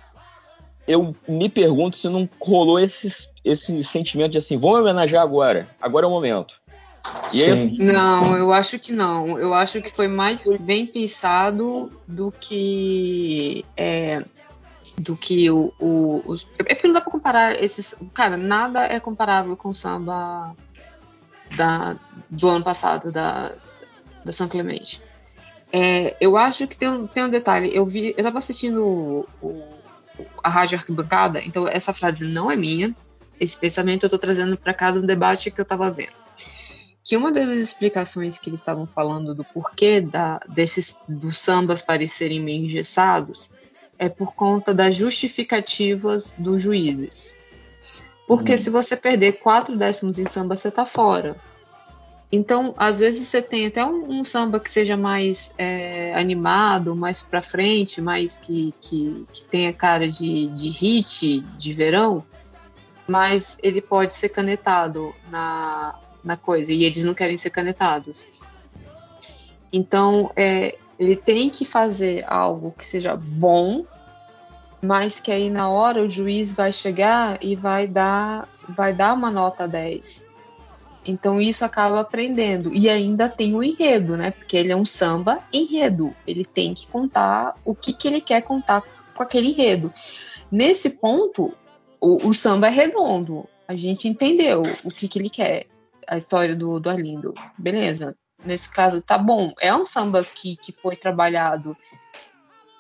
eu 0.88 1.16
me 1.28 1.50
pergunto 1.50 1.98
se 1.98 2.08
não 2.08 2.28
rolou 2.40 2.80
esse, 2.80 3.28
esse 3.44 3.84
sentimento 3.84 4.32
de 4.32 4.38
assim, 4.38 4.58
vamos 4.58 4.80
homenagear 4.80 5.22
agora, 5.24 5.68
agora 5.82 6.06
é 6.06 6.08
o 6.08 6.12
momento. 6.12 6.56
E 7.34 7.44
aí, 7.44 7.52
assim, 7.52 7.76
Não, 7.92 8.38
eu 8.38 8.52
acho 8.54 8.80
que 8.80 8.92
não. 8.92 9.38
Eu 9.38 9.54
acho 9.54 9.82
que 9.82 9.90
foi 9.90 10.08
mais 10.08 10.46
bem 10.60 10.86
pensado 10.86 11.92
do 12.08 12.32
que 12.32 13.66
é, 13.78 14.22
do 14.98 15.16
que 15.16 15.50
o, 15.52 15.72
o 15.80 16.22
os- 16.26 16.48
é 16.58 16.64
porque 16.74 16.88
não 16.88 16.94
dá 16.94 17.02
pra 17.02 17.12
comparar 17.12 17.64
esses, 17.64 17.96
cara, 18.14 18.36
nada 18.38 18.82
é 18.86 19.00
comparável 19.00 19.56
com 19.56 19.70
o 19.70 19.76
samba 19.76 20.56
da 21.56 21.98
do 22.30 22.48
ano 22.50 22.64
passado 22.64 23.12
da 23.12 23.54
da 24.26 24.32
São 24.34 24.48
Clemente. 24.50 25.02
É, 25.72 26.16
eu 26.20 26.38
acho 26.38 26.68
que 26.68 26.78
tem 26.78 26.90
um, 26.90 27.08
tem 27.08 27.24
um 27.24 27.30
detalhe. 27.30 27.72
Eu 27.74 27.86
vi, 27.86 28.14
eu 28.18 28.24
tava 28.24 28.38
assistindo 28.38 28.84
o- 28.86 29.26
o- 29.42 29.77
a 30.44 30.50
rádio 30.50 30.78
arquibancada, 30.78 31.42
então 31.44 31.68
essa 31.68 31.94
frase 31.94 32.26
não 32.26 32.50
é 32.50 32.56
minha. 32.56 32.96
Esse 33.40 33.58
pensamento 33.58 34.06
eu 34.06 34.10
tô 34.10 34.18
trazendo 34.18 34.58
para 34.58 34.74
cá 34.74 34.92
do 34.92 35.06
debate 35.06 35.52
que 35.52 35.62
eu 35.62 35.66
tava 35.66 35.92
vendo 35.92 36.28
que 37.08 37.16
uma 37.16 37.32
das 37.32 37.56
explicações 37.56 38.38
que 38.38 38.50
eles 38.50 38.60
estavam 38.60 38.86
falando 38.86 39.34
do 39.34 39.42
porquê 39.42 40.02
da, 40.02 40.40
desses 40.50 40.94
dos 41.08 41.40
sambas 41.40 41.82
parecerem 41.82 42.42
meio 42.42 42.66
engessados 42.66 43.50
é 43.98 44.10
por 44.10 44.36
conta 44.36 44.74
das 44.74 44.94
justificativas 44.94 46.36
dos 46.38 46.62
juízes. 46.62 47.34
Porque 48.28 48.58
se 48.58 48.70
você 48.70 48.98
perder 48.98 49.40
quatro 49.40 49.78
décimos 49.78 50.20
em 50.20 50.26
samba, 50.26 50.58
você 50.58 50.70
tá 50.70 50.86
fora. 50.86 51.38
Então, 52.32 52.74
às 52.78 53.00
vezes 53.00 53.28
você 53.28 53.42
tem 53.42 53.68
até 53.68 53.86
um, 53.86 54.20
um 54.20 54.24
samba 54.24 54.60
que 54.60 54.70
seja 54.70 54.98
mais 54.98 55.54
é, 55.58 56.14
animado, 56.14 56.94
mais 56.96 57.24
pra 57.24 57.42
frente, 57.42 58.02
mais 58.02 58.36
que, 58.36 58.74
que, 58.82 59.26
que 59.32 59.46
tenha 59.46 59.72
cara 59.72 60.10
de, 60.10 60.48
de 60.48 60.70
hit, 60.70 61.40
de 61.58 61.74
verão, 61.74 62.24
mas 63.08 63.58
ele 63.64 63.82
pode 63.82 64.14
ser 64.14 64.28
canetado 64.30 65.16
na, 65.32 65.98
na 66.22 66.36
coisa, 66.36 66.74
e 66.74 66.84
eles 66.84 67.06
não 67.06 67.14
querem 67.14 67.38
ser 67.38 67.50
canetados. 67.50 68.28
Então, 69.72 70.30
é, 70.36 70.78
ele 71.00 71.16
tem 71.16 71.50
que 71.50 71.64
fazer 71.64 72.26
algo 72.28 72.76
que 72.78 72.86
seja 72.86 73.16
bom, 73.16 73.86
mas 74.82 75.22
que 75.22 75.32
aí 75.32 75.50
na 75.50 75.70
hora 75.70 76.04
o 76.04 76.10
juiz 76.10 76.52
vai 76.52 76.74
chegar 76.74 77.42
e 77.42 77.56
vai 77.56 77.88
dar, 77.88 78.50
vai 78.68 78.94
dar 78.94 79.14
uma 79.14 79.32
nota 79.32 79.66
10. 79.66 80.27
Então 81.08 81.40
isso 81.40 81.64
acaba 81.64 82.02
aprendendo. 82.02 82.74
E 82.74 82.90
ainda 82.90 83.30
tem 83.30 83.56
o 83.56 83.64
enredo, 83.64 84.18
né? 84.18 84.32
Porque 84.32 84.58
ele 84.58 84.72
é 84.72 84.76
um 84.76 84.84
samba 84.84 85.42
enredo. 85.54 86.14
Ele 86.28 86.44
tem 86.44 86.74
que 86.74 86.86
contar 86.88 87.56
o 87.64 87.74
que, 87.74 87.94
que 87.94 88.08
ele 88.08 88.20
quer 88.20 88.42
contar 88.42 88.84
com 89.16 89.24
aquele 89.24 89.50
enredo. 89.50 89.94
Nesse 90.52 90.90
ponto, 90.90 91.54
o, 92.00 92.28
o 92.28 92.34
samba 92.34 92.68
é 92.68 92.72
redondo. 92.72 93.48
A 93.68 93.76
gente 93.76 94.08
entendeu 94.08 94.62
o 94.84 94.90
que, 94.90 95.08
que 95.08 95.18
ele 95.18 95.30
quer. 95.30 95.66
A 96.08 96.18
história 96.18 96.56
do, 96.56 96.80
do 96.80 96.90
Arlindo. 96.90 97.34
Beleza. 97.58 98.16
Nesse 98.46 98.70
caso, 98.70 99.02
tá 99.02 99.18
bom. 99.18 99.54
É 99.60 99.74
um 99.74 99.86
samba 99.86 100.24
que, 100.24 100.58
que 100.58 100.72
foi 100.72 100.96
trabalhado. 100.96 101.76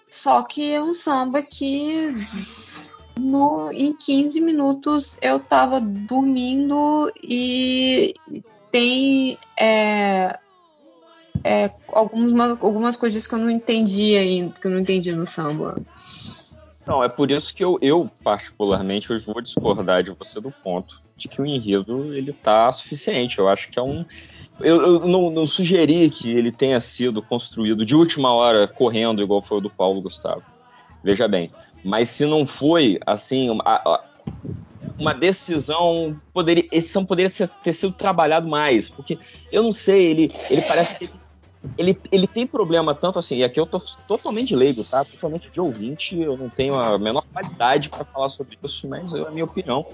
Só 0.10 0.44
que 0.44 0.72
é 0.72 0.82
um 0.82 0.94
samba 0.94 1.42
que 1.42 1.94
no, 3.20 3.72
em 3.72 3.94
15 3.94 4.40
minutos 4.42 5.18
eu 5.22 5.40
tava 5.40 5.80
dormindo 5.80 7.12
e 7.22 8.16
tem 8.72 9.38
é, 9.60 10.38
é, 11.44 11.72
algumas, 11.88 12.62
algumas 12.62 12.96
coisas 12.96 13.26
que 13.26 13.34
eu 13.34 13.40
não 13.40 13.50
entendi 13.50 14.16
ainda, 14.16 14.54
que 14.60 14.68
eu 14.68 14.72
não 14.72 14.80
entendi 14.80 15.12
no 15.14 15.26
samba. 15.26 15.78
Não, 16.86 17.04
é 17.04 17.10
por 17.10 17.30
isso 17.30 17.54
que 17.54 17.64
eu, 17.64 17.78
eu 17.82 18.10
particularmente, 18.24 19.12
hoje 19.12 19.26
vou 19.26 19.42
discordar 19.42 20.04
de 20.04 20.12
você 20.12 20.40
do 20.40 20.52
ponto 20.52 21.02
de 21.18 21.28
que 21.28 21.42
o 21.42 21.46
enredo 21.46 22.14
ele 22.14 22.32
tá 22.32 22.72
suficiente. 22.72 23.40
Eu 23.40 23.50
acho 23.50 23.70
que 23.70 23.78
é 23.78 23.82
um. 23.82 24.06
Eu, 24.60 24.82
eu 24.82 25.00
não, 25.06 25.30
não, 25.30 25.46
sugeri 25.46 26.10
que 26.10 26.32
ele 26.32 26.52
tenha 26.52 26.80
sido 26.80 27.22
construído 27.22 27.86
de 27.86 27.96
última 27.96 28.34
hora 28.34 28.68
correndo, 28.68 29.22
igual 29.22 29.42
foi 29.42 29.58
o 29.58 29.62
do 29.62 29.70
Paulo 29.70 30.02
Gustavo. 30.02 30.44
Veja 31.04 31.28
bem. 31.28 31.52
Mas 31.88 32.10
se 32.10 32.26
não 32.26 32.46
foi, 32.46 33.00
assim, 33.06 33.50
uma, 33.50 34.02
uma 35.00 35.14
decisão. 35.14 36.20
Poderia, 36.34 36.68
esse 36.70 36.90
são 36.90 37.06
poderia 37.06 37.32
ter 37.64 37.72
sido 37.72 37.94
trabalhado 37.94 38.46
mais. 38.46 38.90
Porque 38.90 39.18
eu 39.50 39.64
não 39.64 39.72
sei, 39.72 40.08
ele, 40.08 40.28
ele 40.50 40.62
parece 40.64 41.00
que 41.00 41.10
ele, 41.78 41.98
ele 42.12 42.28
tem 42.28 42.46
problema 42.46 42.94
tanto 42.94 43.18
assim, 43.20 43.38
e 43.38 43.44
aqui 43.44 43.58
eu 43.58 43.66
tô 43.66 43.80
totalmente 44.06 44.54
leigo, 44.54 44.84
tá? 44.84 45.06
Totalmente 45.06 45.50
de 45.50 45.62
ouvinte, 45.62 46.20
eu 46.20 46.36
não 46.36 46.50
tenho 46.50 46.76
a 46.76 47.00
menor 47.00 47.24
qualidade 47.32 47.88
para 47.88 48.04
falar 48.04 48.28
sobre 48.28 48.58
isso, 48.62 48.86
mas 48.86 49.14
é 49.14 49.22
a 49.22 49.32
minha 49.32 49.46
opinião. 49.46 49.86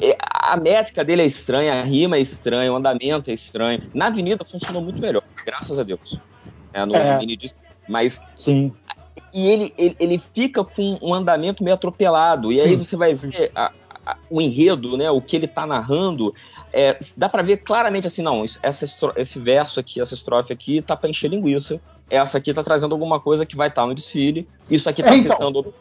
É, 0.00 0.16
a 0.20 0.56
métrica 0.56 1.04
dele 1.04 1.22
é 1.22 1.26
estranha, 1.26 1.74
a 1.74 1.84
rima 1.84 2.16
é 2.16 2.20
estranha, 2.20 2.72
o 2.72 2.76
andamento 2.76 3.30
é 3.30 3.34
estranho. 3.34 3.88
Na 3.94 4.08
avenida 4.08 4.44
funcionou 4.44 4.82
muito 4.82 5.00
melhor, 5.00 5.22
graças 5.46 5.78
a 5.78 5.84
Deus. 5.84 6.18
É, 6.72 6.84
no 6.84 6.96
é. 6.96 7.20
mas 7.88 8.20
Sim. 8.34 8.74
E 9.32 9.48
ele, 9.48 9.74
ele, 9.76 9.96
ele, 9.98 10.22
fica 10.34 10.64
com 10.64 10.98
um 11.02 11.14
andamento 11.14 11.62
meio 11.62 11.74
atropelado. 11.74 12.52
E 12.52 12.58
sim, 12.58 12.68
aí 12.68 12.76
você 12.76 12.96
vai 12.96 13.14
ver 13.14 13.50
a, 13.54 13.72
a, 14.04 14.16
o 14.30 14.40
enredo, 14.40 14.96
né? 14.96 15.10
O 15.10 15.20
que 15.20 15.36
ele 15.36 15.48
tá 15.48 15.66
narrando 15.66 16.34
é, 16.72 16.98
dá 17.16 17.28
para 17.28 17.42
ver 17.42 17.58
claramente 17.58 18.06
assim, 18.06 18.22
não, 18.22 18.42
essa, 18.62 19.12
esse 19.16 19.38
verso 19.38 19.78
aqui, 19.78 20.00
essa 20.00 20.14
estrofe 20.14 20.52
aqui 20.52 20.80
tá 20.80 20.96
para 20.96 21.10
encher 21.10 21.28
linguiça. 21.28 21.80
Essa 22.08 22.38
aqui 22.38 22.52
tá 22.52 22.62
trazendo 22.62 22.92
alguma 22.92 23.20
coisa 23.20 23.46
que 23.46 23.56
vai 23.56 23.68
estar 23.68 23.82
tá 23.82 23.86
no 23.86 23.94
desfile. 23.94 24.48
Isso 24.70 24.88
aqui 24.88 25.02
tá 25.02 25.12
é, 25.12 25.16
então. 25.16 25.32
citando 25.32 25.74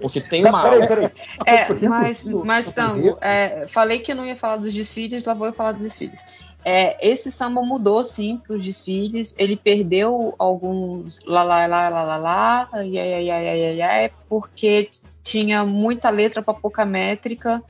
porque 0.00 0.20
tem 0.20 0.44
uma. 0.44 0.62
Peraí, 0.62 0.88
peraí. 0.88 1.08
É, 1.46 1.72
mas, 1.88 2.24
mas 2.24 2.72
Tango, 2.72 3.16
é, 3.20 3.66
falei 3.68 4.00
que 4.00 4.12
eu 4.12 4.16
não 4.16 4.26
ia 4.26 4.36
falar 4.36 4.56
dos 4.56 4.74
desfiles, 4.74 5.24
lá 5.24 5.34
vou 5.34 5.46
eu 5.46 5.52
falar 5.52 5.72
dos 5.72 5.82
desfiles. 5.82 6.22
É, 6.64 7.08
esse 7.08 7.30
samba 7.30 7.62
mudou 7.62 8.02
sim 8.04 8.36
para 8.36 8.56
os 8.56 8.64
desfiles. 8.64 9.34
Ele 9.38 9.56
perdeu 9.56 10.34
alguns 10.38 11.20
lá 11.24 11.42
lá 11.42 11.66
lá 11.66 11.88
lá 11.88 12.02
lá 12.02 12.16
lá, 12.16 12.68
ai, 12.72 12.98
ai, 12.98 13.30
ai, 13.30 13.64
ai, 13.64 13.80
ai, 13.80 14.12
porque 14.28 14.90
tinha 15.22 15.64
muita 15.64 16.10
letra 16.10 16.42
para 16.42 16.54
pouca 16.54 16.84
métrica 16.84 17.62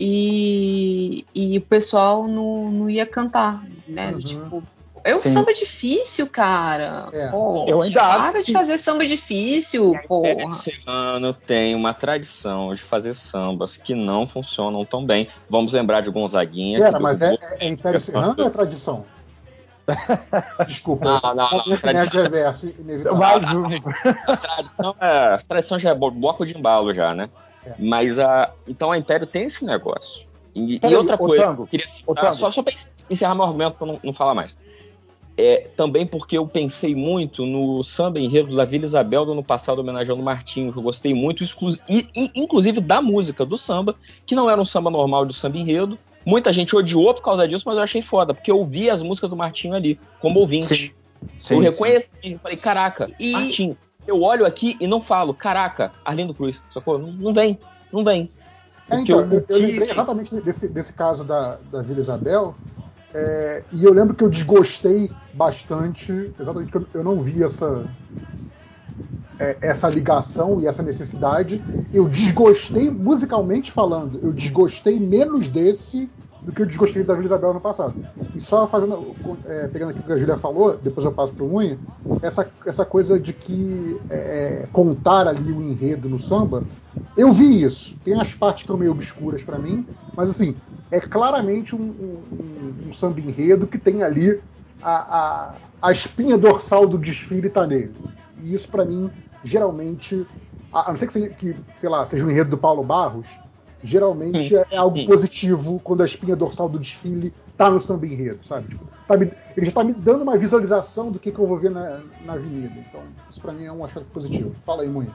e, 0.00 1.26
e 1.34 1.58
o 1.58 1.62
pessoal 1.62 2.26
não, 2.26 2.70
não 2.70 2.90
ia 2.90 3.04
cantar, 3.04 3.64
né? 3.86 4.12
Uhum. 4.12 4.18
Tipo, 4.20 4.62
é 5.08 5.14
um 5.14 5.16
Sim. 5.16 5.30
samba 5.30 5.54
difícil, 5.54 6.26
cara. 6.26 7.08
É. 7.12 7.30
eu 7.32 7.80
ainda 7.80 8.00
para 8.00 8.14
acho 8.14 8.42
de 8.42 8.52
fazer 8.52 8.76
samba 8.76 9.06
difícil, 9.06 9.94
porra. 10.06 10.52
Esse 10.52 10.74
ano 10.86 11.32
tem 11.32 11.74
uma 11.74 11.94
tradição 11.94 12.74
de 12.74 12.82
fazer 12.82 13.14
sambas 13.14 13.76
que 13.76 13.94
não 13.94 14.26
funcionam 14.26 14.84
tão 14.84 15.04
bem. 15.04 15.28
Vamos 15.48 15.72
lembrar 15.72 16.02
de 16.02 16.10
Gonzaguinha. 16.10 16.78
Pera, 16.78 17.00
mas 17.00 17.22
é, 17.22 17.34
é, 17.34 17.38
é 17.60 17.68
Império 17.68 17.98
Serrano 18.00 18.34
ou 18.38 18.46
é 18.46 18.50
tradição? 18.50 19.06
Desculpa. 20.66 21.06
Não, 21.06 21.34
não, 21.34 21.50
não. 21.66 21.76
Tradição... 21.78 22.22
Reverso, 22.22 22.74
Mais 23.16 23.54
um. 23.54 23.64
A 24.26 24.36
tradição, 24.36 24.96
é, 25.00 25.34
a 25.34 25.42
tradição 25.48 25.78
já 25.78 25.90
é 25.90 25.94
bloco 25.94 26.44
de 26.44 26.54
embalo 26.54 26.92
já, 26.92 27.14
né? 27.14 27.30
É. 27.64 27.74
Mas 27.78 28.18
a, 28.18 28.52
então 28.66 28.92
a 28.92 28.98
Império 28.98 29.26
tem 29.26 29.44
esse 29.44 29.64
negócio. 29.64 30.28
E, 30.54 30.80
e 30.82 30.94
outra 30.94 31.16
coisa, 31.16 31.44
Tango, 31.44 31.66
queria 31.66 31.88
citar, 31.88 32.34
só, 32.34 32.50
só 32.50 32.62
para 32.62 32.74
encerrar 33.10 33.34
meu 33.34 33.44
argumento 33.44 33.78
para 33.78 33.86
não, 33.86 34.00
não 34.02 34.12
falar 34.12 34.34
mais. 34.34 34.54
É, 35.40 35.68
também 35.76 36.04
porque 36.04 36.36
eu 36.36 36.48
pensei 36.48 36.96
muito 36.96 37.46
no 37.46 37.80
samba 37.84 38.18
enredo 38.18 38.56
da 38.56 38.64
Vila 38.64 38.84
Isabel 38.84 39.24
do 39.24 39.30
ano 39.30 39.44
passado, 39.44 39.78
homenageando 39.78 40.20
o 40.20 40.24
Martinho, 40.24 40.72
que 40.72 40.78
eu 40.80 40.82
gostei 40.82 41.14
muito, 41.14 41.44
e, 41.88 42.08
inclusive 42.34 42.80
da 42.80 43.00
música 43.00 43.46
do 43.46 43.56
samba, 43.56 43.94
que 44.26 44.34
não 44.34 44.50
era 44.50 44.60
um 44.60 44.64
samba 44.64 44.90
normal 44.90 45.24
do 45.24 45.32
samba 45.32 45.56
enredo. 45.56 45.96
Muita 46.26 46.52
gente 46.52 46.74
odiou 46.74 47.14
por 47.14 47.22
causa 47.22 47.46
disso, 47.46 47.62
mas 47.64 47.76
eu 47.76 47.82
achei 47.84 48.02
foda, 48.02 48.34
porque 48.34 48.50
eu 48.50 48.58
ouvi 48.58 48.90
as 48.90 49.00
músicas 49.00 49.30
do 49.30 49.36
Martinho 49.36 49.74
ali, 49.74 50.00
como 50.20 50.40
ouvinte. 50.40 50.64
Sim. 50.64 50.90
Sim, 51.38 51.54
eu 51.54 51.60
reconheci, 51.60 52.08
sim. 52.20 52.38
falei, 52.38 52.56
caraca, 52.56 53.08
e... 53.16 53.30
Martinho, 53.30 53.76
eu 54.08 54.20
olho 54.22 54.44
aqui 54.44 54.76
e 54.80 54.88
não 54.88 55.00
falo, 55.00 55.32
caraca, 55.32 55.92
Arlindo 56.04 56.34
Cruz, 56.34 56.60
sacou? 56.68 56.98
Não, 56.98 57.12
não 57.12 57.32
vem, 57.32 57.56
não 57.92 58.02
vem. 58.02 58.28
É, 58.90 59.00
então, 59.00 59.20
eu, 59.20 59.44
eu, 59.48 59.56
lembrei 59.56 59.90
exatamente 59.90 60.34
desse, 60.40 60.68
desse 60.68 60.92
caso 60.92 61.22
da, 61.22 61.58
da 61.70 61.82
Vila 61.82 62.00
Isabel, 62.00 62.56
é, 63.14 63.66
e 63.72 63.84
eu 63.84 63.92
lembro 63.92 64.14
que 64.14 64.22
eu 64.24 64.28
desgostei 64.30 65.18
bastante, 65.32 66.12
exatamente 66.38 66.70
porque 66.70 66.96
eu 66.96 67.04
não 67.04 67.20
vi 67.20 67.42
essa, 67.42 67.88
é, 69.38 69.58
essa 69.62 69.88
ligação 69.88 70.60
e 70.60 70.66
essa 70.66 70.82
necessidade. 70.82 71.64
Eu 71.92 72.08
desgostei 72.08 72.90
musicalmente 72.90 73.70
falando, 73.72 74.18
eu 74.22 74.32
desgostei 74.32 74.98
menos 75.00 75.48
desse 75.48 76.12
do 76.48 76.52
que 76.52 76.62
eu 76.62 76.66
desgostei 76.66 77.04
da 77.04 77.12
Vila 77.12 77.26
Isabel 77.26 77.52
no 77.52 77.60
passado. 77.60 77.94
E 78.34 78.40
só 78.40 78.66
fazendo, 78.66 79.14
é, 79.44 79.68
pegando 79.68 79.90
aqui 79.90 80.00
o 80.00 80.02
que 80.02 80.12
a 80.14 80.16
Julia 80.16 80.38
falou, 80.38 80.78
depois 80.78 81.04
eu 81.04 81.12
passo 81.12 81.34
para 81.34 81.44
o 81.44 81.54
Unha, 81.54 81.78
essa, 82.22 82.50
essa 82.64 82.86
coisa 82.86 83.20
de 83.20 83.34
que 83.34 84.00
é, 84.08 84.66
contar 84.72 85.28
ali 85.28 85.52
o 85.52 85.60
enredo 85.60 86.08
no 86.08 86.18
samba, 86.18 86.64
eu 87.18 87.30
vi 87.32 87.62
isso. 87.62 87.94
Tem 88.02 88.18
as 88.18 88.32
partes 88.32 88.62
que 88.62 88.64
estão 88.64 88.78
meio 88.78 88.92
obscuras 88.92 89.44
para 89.44 89.58
mim, 89.58 89.86
mas 90.16 90.30
assim, 90.30 90.56
é 90.90 90.98
claramente 90.98 91.76
um, 91.76 91.82
um, 91.82 92.88
um 92.88 92.94
samba 92.94 93.20
enredo 93.20 93.66
que 93.66 93.76
tem 93.76 94.02
ali 94.02 94.40
a, 94.80 95.18
a, 95.18 95.54
a 95.82 95.92
espinha 95.92 96.38
dorsal 96.38 96.86
do 96.86 96.96
desfile 96.96 97.48
está 97.48 97.66
nele. 97.66 97.94
E 98.42 98.54
isso 98.54 98.70
para 98.70 98.86
mim, 98.86 99.10
geralmente, 99.44 100.26
a, 100.72 100.88
a 100.88 100.92
não 100.92 100.98
ser 100.98 101.08
que, 101.08 101.12
seja, 101.12 101.28
que, 101.28 101.54
sei 101.76 101.90
lá, 101.90 102.06
seja 102.06 102.24
o 102.24 102.30
enredo 102.30 102.48
do 102.48 102.56
Paulo 102.56 102.82
Barros, 102.82 103.26
geralmente 103.82 104.56
é, 104.56 104.76
algo 104.76 105.06
positivo 105.06 105.80
quando 105.82 106.02
a 106.02 106.06
espinha 106.06 106.34
dorsal 106.34 106.68
do 106.68 106.78
desfile 106.78 107.32
tá 107.56 107.70
no 107.70 107.80
samba 107.80 108.06
enredo, 108.06 108.44
sabe? 108.46 108.68
Tipo, 108.68 108.86
tá 109.06 109.16
me, 109.16 109.30
ele 109.56 109.66
já 109.66 109.72
tá 109.72 109.84
me 109.84 109.92
dando 109.92 110.22
uma 110.22 110.36
visualização 110.36 111.10
do 111.10 111.18
que, 111.18 111.30
que 111.30 111.38
eu 111.38 111.46
vou 111.46 111.58
ver 111.58 111.70
na, 111.70 112.02
na 112.24 112.34
avenida. 112.34 112.74
Então, 112.88 113.02
isso 113.30 113.40
para 113.40 113.52
mim 113.52 113.64
é 113.64 113.72
um 113.72 113.84
aspecto 113.84 114.10
positivo. 114.10 114.54
Fala 114.64 114.82
aí, 114.82 114.88
Munho. 114.88 115.14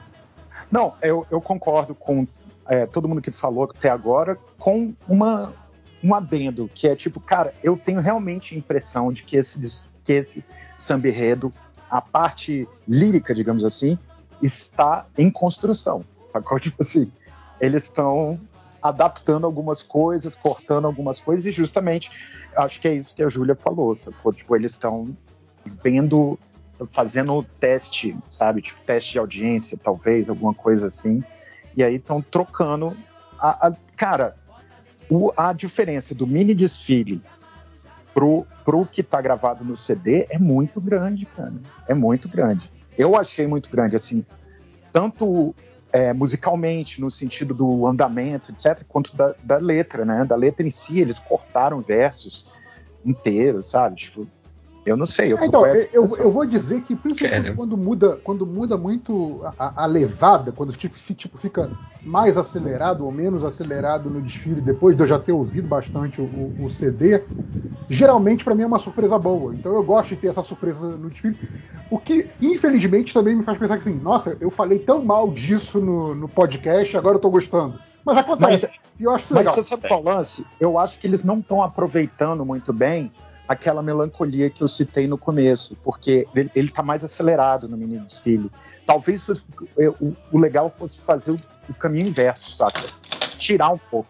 Não, 0.70 0.94
eu, 1.02 1.26
eu 1.30 1.40
concordo 1.40 1.94
com 1.94 2.26
é, 2.66 2.86
todo 2.86 3.08
mundo 3.08 3.20
que 3.20 3.30
falou 3.30 3.64
até 3.64 3.90
agora, 3.90 4.38
com 4.58 4.94
uma, 5.06 5.52
um 6.02 6.14
adendo, 6.14 6.70
que 6.72 6.88
é 6.88 6.96
tipo, 6.96 7.20
cara, 7.20 7.54
eu 7.62 7.76
tenho 7.76 8.00
realmente 8.00 8.54
a 8.54 8.58
impressão 8.58 9.12
de 9.12 9.24
que 9.24 9.36
esse, 9.36 9.88
que 10.02 10.12
esse 10.12 10.44
samba 10.76 11.08
enredo, 11.08 11.52
a 11.90 12.00
parte 12.00 12.68
lírica, 12.88 13.34
digamos 13.34 13.64
assim, 13.64 13.98
está 14.42 15.06
em 15.16 15.30
construção. 15.30 16.04
Sacou? 16.32 16.58
Tipo 16.60 16.82
assim, 16.82 17.10
eles 17.60 17.84
estão 17.84 18.40
adaptando 18.84 19.46
algumas 19.46 19.82
coisas, 19.82 20.36
cortando 20.36 20.84
algumas 20.84 21.18
coisas, 21.18 21.46
e 21.46 21.50
justamente 21.50 22.10
acho 22.54 22.78
que 22.78 22.86
é 22.86 22.92
isso 22.92 23.16
que 23.16 23.22
a 23.22 23.28
Júlia 23.30 23.56
falou, 23.56 23.94
sacou? 23.94 24.30
Tipo, 24.30 24.54
eles 24.54 24.72
estão 24.72 25.16
vendo, 25.64 26.38
fazendo 26.88 27.42
teste, 27.58 28.14
sabe? 28.28 28.60
Tipo, 28.60 28.78
teste 28.84 29.12
de 29.12 29.18
audiência, 29.18 29.78
talvez, 29.82 30.28
alguma 30.28 30.52
coisa 30.52 30.88
assim. 30.88 31.24
E 31.74 31.82
aí 31.82 31.96
estão 31.96 32.20
trocando. 32.20 32.94
A, 33.38 33.68
a, 33.68 33.76
cara, 33.96 34.36
o, 35.08 35.32
a 35.34 35.54
diferença 35.54 36.14
do 36.14 36.26
mini 36.26 36.54
desfile 36.54 37.22
pro, 38.12 38.46
pro 38.66 38.84
que 38.84 39.02
tá 39.02 39.18
gravado 39.22 39.64
no 39.64 39.78
CD 39.78 40.26
é 40.28 40.38
muito 40.38 40.78
grande, 40.78 41.24
cara. 41.24 41.54
É 41.88 41.94
muito 41.94 42.28
grande. 42.28 42.70
Eu 42.98 43.16
achei 43.16 43.46
muito 43.46 43.70
grande, 43.70 43.96
assim, 43.96 44.24
tanto 44.92 45.54
é, 45.94 46.12
musicalmente, 46.12 47.00
no 47.00 47.08
sentido 47.08 47.54
do 47.54 47.86
andamento, 47.86 48.50
etc., 48.50 48.82
quanto 48.88 49.16
da, 49.16 49.32
da, 49.40 49.58
letra, 49.58 50.04
né? 50.04 50.24
Da 50.24 50.34
letra 50.34 50.66
em 50.66 50.70
si, 50.70 51.00
eles 51.00 51.20
cortaram 51.20 51.80
versos 51.80 52.50
inteiros, 53.06 53.70
sabe? 53.70 53.94
Tipo, 53.94 54.26
eu 54.84 54.96
não 54.96 55.06
sei. 55.06 55.32
Eu 55.32 55.38
é, 55.38 55.46
então, 55.46 55.66
eu, 55.66 56.04
eu, 56.18 56.30
vou 56.30 56.44
dizer 56.44 56.82
que 56.82 56.94
principalmente 56.94 57.54
quando 57.54 57.76
muda, 57.76 58.16
quando 58.22 58.46
muda 58.46 58.76
muito 58.76 59.40
a, 59.58 59.84
a, 59.84 59.86
levada, 59.86 60.52
quando 60.52 60.72
tipo, 60.74 60.94
tipo, 61.14 61.38
fica 61.38 61.70
mais 62.04 62.36
acelerado 62.36 63.04
ou 63.04 63.10
menos 63.10 63.42
acelerado 63.42 64.10
no 64.10 64.20
desfile, 64.20 64.60
depois 64.60 64.94
de 64.94 65.02
eu 65.02 65.06
já 65.06 65.18
ter 65.18 65.32
ouvido 65.32 65.66
bastante 65.66 66.20
o, 66.20 66.24
o, 66.24 66.64
o 66.64 66.70
CD, 66.70 67.22
geralmente 67.88 68.44
para 68.44 68.54
mim 68.54 68.62
é 68.62 68.66
uma 68.66 68.78
surpresa 68.78 69.18
boa. 69.18 69.54
Então 69.54 69.74
eu 69.74 69.82
gosto 69.82 70.10
de 70.10 70.16
ter 70.16 70.28
essa 70.28 70.42
surpresa 70.42 70.80
no 70.80 71.08
desfile. 71.08 71.38
O 71.90 71.98
que, 71.98 72.28
infelizmente, 72.40 73.12
também 73.12 73.36
me 73.36 73.44
faz 73.44 73.58
pensar 73.58 73.78
que 73.78 73.88
assim, 73.88 73.98
nossa, 73.98 74.36
eu 74.40 74.50
falei 74.50 74.78
tão 74.78 75.02
mal 75.04 75.30
disso 75.30 75.80
no, 75.80 76.14
no 76.14 76.28
podcast, 76.28 76.96
agora 76.96 77.16
eu 77.16 77.20
tô 77.20 77.30
gostando. 77.30 77.78
Mas 78.04 78.18
acontece. 78.18 78.66
Mas, 78.66 78.80
eu 79.00 79.10
acho 79.10 79.26
mas 79.30 79.38
legal. 79.38 79.54
você 79.54 79.62
sabe 79.62 79.88
qual 79.88 80.00
é 80.00 80.14
lance? 80.14 80.46
Eu 80.60 80.78
acho 80.78 80.98
que 80.98 81.06
eles 81.06 81.24
não 81.24 81.38
estão 81.38 81.62
aproveitando 81.62 82.44
muito 82.44 82.72
bem 82.72 83.10
aquela 83.46 83.82
melancolia 83.82 84.48
que 84.50 84.62
eu 84.62 84.68
citei 84.68 85.06
no 85.06 85.18
começo, 85.18 85.76
porque 85.82 86.26
ele 86.34 86.50
está 86.68 86.82
mais 86.82 87.04
acelerado 87.04 87.68
no 87.68 87.76
mini 87.76 87.98
desfile. 87.98 88.50
Talvez 88.86 89.28
o, 89.28 90.16
o, 90.32 90.38
legal 90.38 90.68
fosse 90.68 91.00
fazer 91.00 91.32
o 91.68 91.74
caminho 91.74 92.08
inverso, 92.08 92.52
saca? 92.52 92.82
Tirar 93.38 93.70
um 93.70 93.78
pouco. 93.78 94.08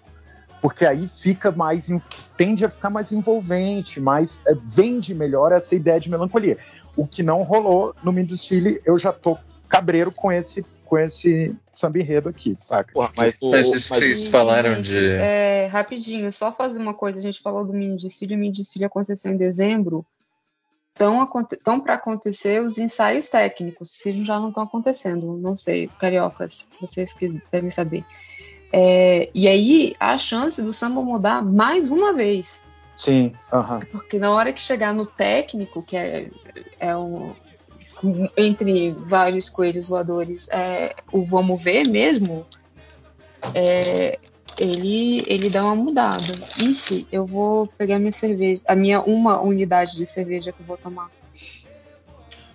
Porque 0.61 0.87
aí 0.87 1.07
fica 1.07 1.51
mais. 1.51 1.91
tende 2.37 2.65
a 2.65 2.69
ficar 2.69 2.91
mais 2.91 3.13
envolvente, 3.13 4.01
mais. 4.01 4.43
É, 4.47 4.55
vende 4.55 5.15
melhor 5.15 5.53
essa 5.53 5.75
ideia 5.75 6.01
de 6.01 6.11
melancolia. 6.11 6.59
O 6.97 7.07
que 7.07 7.23
não 7.23 7.43
rolou 7.43 7.95
no 8.03 8.13
mini 8.13 8.27
desfile, 8.27 8.81
eu 8.85 8.99
já 8.99 9.13
tô 9.13 9.39
cabreiro 9.69 10.13
com 10.13 10.31
esse 10.31 10.65
com 10.85 10.99
esse 10.99 11.55
samba 11.73 11.99
enredo 11.99 12.29
aqui, 12.29 12.55
saca? 12.57 12.93
Porra, 12.93 13.11
mas, 13.17 13.35
o, 13.41 13.51
mas 13.51 13.67
isso 13.67 13.93
que 13.93 13.99
vocês 13.99 14.27
falaram 14.27 14.77
gente, 14.77 14.91
de. 14.91 15.13
É, 15.15 15.67
rapidinho, 15.67 16.31
só 16.33 16.53
fazer 16.53 16.79
uma 16.79 16.95
coisa. 16.95 17.19
A 17.19 17.23
gente 17.23 17.41
falou 17.41 17.65
do 17.65 17.73
mini 17.73 17.97
desfile, 17.97 18.35
o 18.35 18.39
mini 18.39 18.53
desfile 18.53 18.85
aconteceu 18.85 19.33
em 19.33 19.37
dezembro. 19.37 20.07
Estão 20.95 21.81
para 21.81 21.95
acontecer 21.95 22.63
os 22.63 22.79
ensaios 22.79 23.29
técnicos, 23.29 23.91
se 23.91 24.25
já 24.25 24.39
não 24.39 24.51
estão 24.51 24.63
acontecendo, 24.63 25.37
não 25.37 25.57
sei, 25.57 25.89
cariocas, 25.99 26.69
vocês 26.81 27.13
que 27.13 27.43
devem 27.51 27.71
saber. 27.71 28.05
É, 28.73 29.29
e 29.35 29.49
aí 29.49 29.97
há 29.99 30.13
a 30.13 30.19
chance 30.19 30.63
do 30.63 30.73
samba 30.73 31.03
mudar 31.03 31.45
mais 31.45 31.91
uma 31.91 32.13
vez. 32.13 32.65
Sim, 32.95 33.33
aham. 33.53 33.81
Porque 33.91 34.21
na 34.21 34.31
hora 34.31 34.53
que 34.53 34.63
chegar 34.63 34.95
no 34.95 35.05
técnico, 35.05 35.83
que 35.83 35.97
é, 35.97 36.31
é 36.79 36.95
o, 36.95 37.35
entre 38.37 38.93
vários 38.93 39.49
coelhos 39.49 39.89
voadores, 39.89 40.49
é, 40.51 40.95
o 41.13 41.25
vamos 41.25 41.63
ver 41.63 41.89
mesmo, 41.89 42.47
é, 43.55 44.19
ele, 44.59 45.25
ele 45.27 45.51
dá 45.51 45.65
uma 45.65 45.75
mudada. 45.75 46.33
Ixi, 46.59 47.07
eu 47.11 47.27
vou 47.27 47.67
pegar 47.67 47.99
minha 47.99 48.13
cerveja, 48.13 48.63
a 48.67 48.75
minha 48.75 49.01
uma 49.01 49.41
unidade 49.41 49.97
de 49.97 50.07
cerveja 50.07 50.53
que 50.53 50.61
eu 50.61 50.67
vou 50.67 50.77
tomar. 50.77 51.11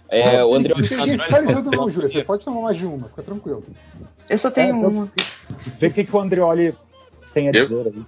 É, 0.09 0.43
o 0.43 0.55
André. 0.55 0.73
Você, 0.73 0.95
André... 0.95 1.17
não, 1.75 1.89
Júlia, 1.89 2.09
você 2.09 2.23
pode 2.23 2.43
tomar 2.43 2.61
mais 2.61 2.77
de 2.77 2.85
uma, 2.85 3.09
fica 3.09 3.21
tranquilo. 3.21 3.63
Eu 4.27 4.37
só 4.37 4.49
tenho 4.49 4.83
é, 4.83 4.87
uma. 4.87 5.07
Vê 5.77 5.87
o 5.87 5.93
que, 5.93 6.03
que 6.03 6.15
o 6.15 6.19
Andreoli 6.19 6.75
tem 7.33 7.49
a 7.49 7.51
dizer 7.51 7.87
aí. 7.87 8.03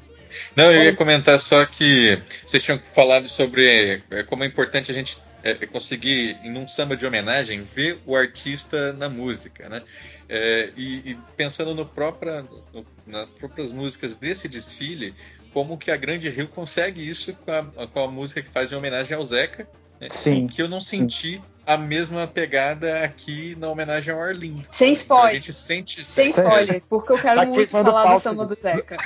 Não, 0.55 0.71
eu 0.71 0.83
ia 0.83 0.95
comentar 0.95 1.39
só 1.39 1.65
que 1.65 2.21
vocês 2.45 2.63
tinham 2.63 2.79
falado 2.79 3.27
sobre 3.27 4.01
é, 4.09 4.23
como 4.23 4.43
é 4.43 4.47
importante 4.47 4.89
a 4.89 4.93
gente 4.93 5.17
é, 5.43 5.65
conseguir, 5.65 6.37
em 6.43 6.57
um 6.57 6.67
samba 6.67 6.95
de 6.95 7.05
homenagem, 7.05 7.63
ver 7.63 7.99
o 8.05 8.15
artista 8.15 8.93
na 8.93 9.09
música, 9.09 9.69
né? 9.69 9.81
É, 10.29 10.71
e, 10.77 11.11
e, 11.11 11.17
pensando 11.35 11.75
no 11.75 11.85
própria, 11.85 12.41
no, 12.73 12.85
nas 13.05 13.29
próprias 13.31 13.71
músicas 13.71 14.15
desse 14.15 14.47
desfile, 14.47 15.13
como 15.53 15.77
que 15.77 15.91
a 15.91 15.97
Grande 15.97 16.29
Rio 16.29 16.47
consegue 16.47 17.07
isso 17.07 17.33
com 17.33 17.51
a, 17.51 17.87
com 17.87 18.03
a 18.03 18.07
música 18.07 18.41
que 18.41 18.49
faz 18.49 18.71
em 18.71 18.75
homenagem 18.75 19.15
ao 19.15 19.25
Zeca, 19.25 19.67
né? 20.01 20.07
Sim. 20.09 20.47
Que 20.47 20.61
eu 20.61 20.67
não 20.67 20.81
senti 20.81 21.35
sim. 21.35 21.43
a 21.65 21.77
mesma 21.77 22.25
pegada 22.25 23.03
aqui 23.03 23.55
na 23.59 23.69
homenagem 23.69 24.11
ao 24.11 24.19
Arlindo. 24.19 24.65
Sem 24.71 24.91
spoiler. 24.93 25.29
A 25.29 25.33
gente 25.33 25.53
sente. 25.53 26.03
Sem 26.03 26.29
spoiler, 26.29 26.81
porque 26.89 27.13
eu 27.13 27.21
quero 27.21 27.39
tá 27.39 27.45
muito 27.45 27.69
falar 27.69 28.13
do 28.13 28.19
samba 28.19 28.45
do 28.47 28.55
Zeca. 28.55 28.97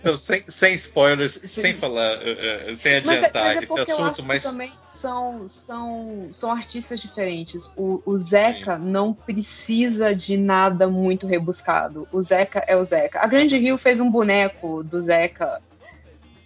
então, 0.00 0.16
sem, 0.16 0.42
sem 0.48 0.74
spoilers, 0.74 1.32
sem, 1.32 1.48
sem 1.48 1.72
falar, 1.72 2.18
uh, 2.18 2.72
uh, 2.72 2.76
sem 2.76 2.96
adiantar 2.96 3.06
mas 3.06 3.22
é, 3.22 3.32
mas 3.32 3.56
é 3.56 3.64
esse 3.64 3.92
assunto, 3.92 4.22
mas. 4.24 4.42
também 4.42 4.72
são, 5.02 5.48
são, 5.48 6.28
são 6.30 6.52
artistas 6.52 7.00
diferentes. 7.00 7.68
O, 7.76 8.00
o 8.06 8.16
Zeca 8.16 8.76
Sim. 8.76 8.84
não 8.84 9.12
precisa 9.12 10.14
de 10.14 10.36
nada 10.36 10.88
muito 10.88 11.26
rebuscado. 11.26 12.06
O 12.12 12.22
Zeca 12.22 12.64
é 12.68 12.76
o 12.76 12.84
Zeca. 12.84 13.20
A 13.20 13.26
Grande 13.26 13.58
Rio 13.58 13.76
fez 13.76 13.98
um 13.98 14.08
boneco 14.08 14.84
do 14.84 15.00
Zeca 15.00 15.60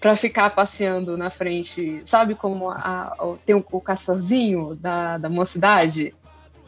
para 0.00 0.16
ficar 0.16 0.50
passeando 0.54 1.18
na 1.18 1.28
frente. 1.28 2.00
Sabe 2.04 2.34
como 2.34 2.70
a, 2.70 2.76
a, 2.76 3.34
tem 3.44 3.54
o, 3.54 3.64
o 3.70 3.80
castorzinho 3.80 4.74
da, 4.74 5.18
da 5.18 5.28
mocidade? 5.28 6.14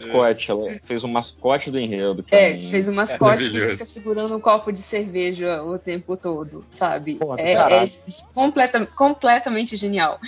Mascote, 0.07 0.51
ela 0.51 0.81
fez 0.85 1.05
um 1.05 1.09
mascote 1.09 1.71
do 1.71 1.79
enredo. 1.79 2.25
É, 2.31 2.61
é 2.61 2.65
fez 2.65 2.89
um 2.89 2.95
mascote 2.95 3.51
que 3.51 3.61
fica 3.61 3.85
segurando 3.85 4.37
um 4.37 4.41
copo 4.41 4.73
de 4.73 4.81
cerveja 4.81 5.63
o 5.63 5.79
tempo 5.79 6.17
todo, 6.17 6.65
sabe? 6.71 7.17
Pô, 7.17 7.37
é, 7.37 7.53
é 7.53 7.89
completa, 8.35 8.87
completamente 8.87 9.77
genial. 9.77 10.19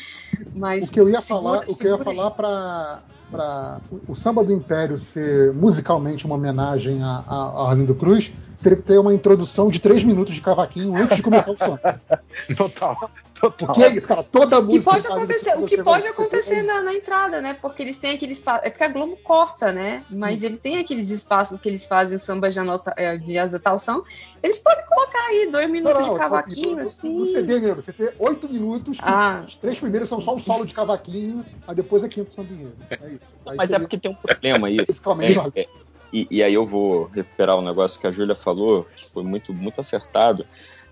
Mas 0.55 0.89
o 0.89 0.93
que 0.93 1.01
eu 1.01 1.09
ia 1.09 1.21
segura, 1.21 1.43
falar, 1.43 1.65
o 1.69 1.77
que 1.77 1.87
eu 1.87 1.97
ia 1.97 2.05
falar 2.05 2.31
para 2.33 3.03
para 3.31 3.81
o 4.09 4.17
samba 4.17 4.43
do 4.43 4.53
Império 4.53 4.99
ser 4.99 5.53
musicalmente 5.53 6.27
uma 6.27 6.35
homenagem 6.35 7.01
a, 7.03 7.25
a, 7.27 7.35
a 7.35 7.71
Arlindo 7.71 7.95
Cruz, 7.95 8.33
teria 8.61 8.77
que 8.77 8.83
ter 8.83 8.99
uma 8.99 9.15
introdução 9.15 9.69
de 9.69 9.79
três 9.79 10.03
minutos 10.03 10.35
de 10.35 10.41
cavaquinho 10.41 10.95
antes 10.95 11.17
de 11.17 11.23
começar 11.23 11.53
o 11.53 11.57
samba. 11.57 12.01
Total. 12.57 13.11
Porque 13.41 13.83
é 13.83 13.89
isso, 13.89 14.07
cara, 14.07 14.23
toda 14.23 14.61
música. 14.61 14.79
Que 14.79 14.85
pode 14.85 15.07
acontecer, 15.07 15.57
o 15.57 15.65
que 15.65 15.83
pode 15.83 16.07
acontecer 16.07 16.63
na, 16.63 16.83
na, 16.83 16.93
entrada, 16.93 17.41
né? 17.41 17.55
Porque 17.55 17.83
eles 17.83 17.97
têm 17.97 18.15
aqueles 18.15 18.39
espaços. 18.39 18.67
É 18.67 18.71
porque 18.71 18.85
a 18.85 18.89
Globo 18.89 19.17
corta, 19.25 19.73
né? 19.73 20.05
Mas 20.11 20.43
ele 20.43 20.59
tem 20.59 20.79
aqueles 20.79 21.11
espaços 21.11 21.59
que 21.59 21.69
eles 21.69 21.87
fazem 21.87 22.17
o 22.17 22.21
samba 22.21 22.51
de, 22.51 22.59
anota, 22.59 22.93
é, 22.99 23.17
de 23.17 23.39
exaltação. 23.39 24.05
Eles 24.43 24.61
podem 24.61 24.85
colocar 24.85 25.27
aí 25.29 25.49
dois 25.51 25.71
minutos 25.71 26.01
não, 26.01 26.07
não, 26.09 26.13
de 26.15 26.21
cavaquinho, 26.21 26.81
assim. 26.81 27.17
No 27.17 27.27
CD 27.27 27.61
mesmo, 27.61 27.81
você 27.81 27.93
tem 27.93 28.11
oito 28.19 28.47
minutos, 28.47 28.99
ah. 29.01 29.43
os 29.47 29.55
três 29.55 29.79
primeiros 29.79 30.09
são 30.09 30.21
só 30.21 30.35
um 30.35 30.39
solo 30.39 30.67
de 30.67 30.75
cavaquinho, 30.75 31.45
aí 31.67 31.75
depois 31.75 32.05
é 32.05 32.09
quinto 32.09 32.35
samba 32.35 32.49
É 32.91 33.09
isso. 33.09 33.21
Aí 33.47 33.57
Mas 33.57 33.71
é 33.71 33.79
porque 33.79 33.97
tem 33.97 34.11
um 34.11 34.15
problema 34.15 34.69
aí. 34.69 34.77
é, 34.79 35.61
é, 35.61 35.67
e, 36.13 36.27
e 36.31 36.43
aí 36.43 36.53
eu 36.53 36.67
vou 36.67 37.05
recuperar 37.05 37.57
o 37.57 37.61
um 37.61 37.65
negócio 37.65 37.99
que 37.99 38.07
a 38.07 38.13
Júlia 38.13 38.35
falou, 38.35 38.87
que 38.97 39.09
foi 39.13 39.23
muito, 39.23 39.55
muito 39.55 39.81
acertado 39.81 40.45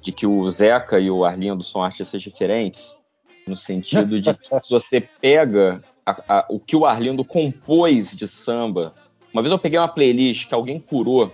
de 0.03 0.13
que 0.13 0.27
o 0.27 0.47
Zeca 0.49 0.99
e 0.99 1.11
o 1.11 1.25
Arlindo 1.25 1.63
são 1.63 1.83
artistas 1.83 2.23
diferentes, 2.23 2.95
no 3.47 3.57
sentido 3.57 4.21
de 4.21 4.35
que 4.35 4.61
se 4.63 4.71
você 4.71 5.01
pega 5.01 5.83
a, 6.05 6.39
a, 6.39 6.47
o 6.49 6.59
que 6.59 6.77
o 6.77 6.87
Arlindo 6.87 7.25
compôs 7.25 8.11
de 8.11 8.27
samba. 8.27 8.95
Uma 9.33 9.43
vez 9.43 9.53
eu 9.53 9.59
peguei 9.59 9.79
uma 9.79 9.89
playlist 9.89 10.47
que 10.49 10.55
alguém 10.55 10.79
curou, 10.79 11.31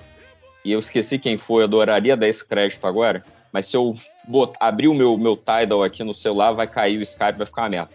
e 0.64 0.72
eu 0.72 0.78
esqueci 0.78 1.18
quem 1.18 1.36
foi, 1.36 1.62
eu 1.62 1.66
adoraria 1.66 2.16
dar 2.16 2.28
esse 2.28 2.44
crédito 2.47 2.86
agora, 2.86 3.24
mas 3.52 3.66
se 3.66 3.76
eu 3.76 3.94
botar, 4.26 4.58
abrir 4.66 4.88
o 4.88 4.94
meu, 4.94 5.16
meu 5.16 5.36
Tidal 5.36 5.82
aqui 5.82 6.02
no 6.02 6.14
celular, 6.14 6.52
vai 6.52 6.66
cair 6.66 6.98
o 6.98 7.02
Skype, 7.02 7.38
vai 7.38 7.47
ficar 7.47 7.62
uma 7.62 7.68
merda. 7.68 7.90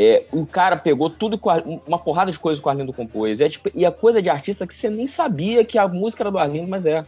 É, 0.00 0.24
o 0.32 0.46
cara 0.46 0.76
pegou 0.76 1.10
tudo, 1.10 1.40
uma 1.84 1.98
porrada 1.98 2.30
de 2.30 2.38
coisas 2.38 2.62
que 2.62 2.68
o 2.68 2.70
Arlindo 2.70 2.92
compôs. 2.92 3.40
É, 3.40 3.48
tipo, 3.48 3.68
e 3.74 3.84
a 3.84 3.90
coisa 3.90 4.22
de 4.22 4.28
artista 4.28 4.64
que 4.64 4.72
você 4.72 4.88
nem 4.88 5.08
sabia 5.08 5.64
que 5.64 5.76
a 5.76 5.88
música 5.88 6.22
era 6.22 6.30
do 6.30 6.38
Arlindo, 6.38 6.68
mas 6.68 6.86
é. 6.86 7.04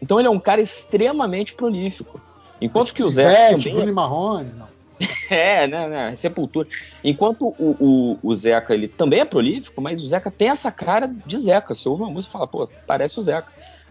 Então 0.00 0.18
ele 0.18 0.28
é 0.28 0.30
um 0.30 0.40
cara 0.40 0.60
extremamente 0.60 1.54
prolífico. 1.54 2.20
Enquanto 2.60 2.92
que 2.92 3.02
o 3.02 3.08
Zé. 3.08 3.30
Zé 3.58 3.70
Bruno 3.70 3.88
é... 3.88 3.92
Marrone, 3.92 4.52
não. 4.56 4.74
É, 5.30 5.66
né, 5.66 5.88
né, 5.88 6.16
Sepultura. 6.16 6.68
Enquanto 7.02 7.48
o, 7.58 7.76
o, 7.80 8.18
o, 8.22 8.34
Zeca, 8.34 8.74
ele 8.74 8.86
também 8.86 9.20
é 9.20 9.24
prolífico, 9.24 9.80
mas 9.80 10.00
o 10.00 10.06
Zeca 10.06 10.30
tem 10.30 10.48
essa 10.48 10.70
cara 10.70 11.10
de 11.26 11.36
Zeca. 11.38 11.74
Você 11.74 11.88
ouve 11.88 12.02
uma 12.02 12.10
música 12.10 12.30
e 12.30 12.32
fala, 12.32 12.46
pô, 12.46 12.68
parece 12.86 13.18
o 13.18 13.22
Zeca. 13.22 13.48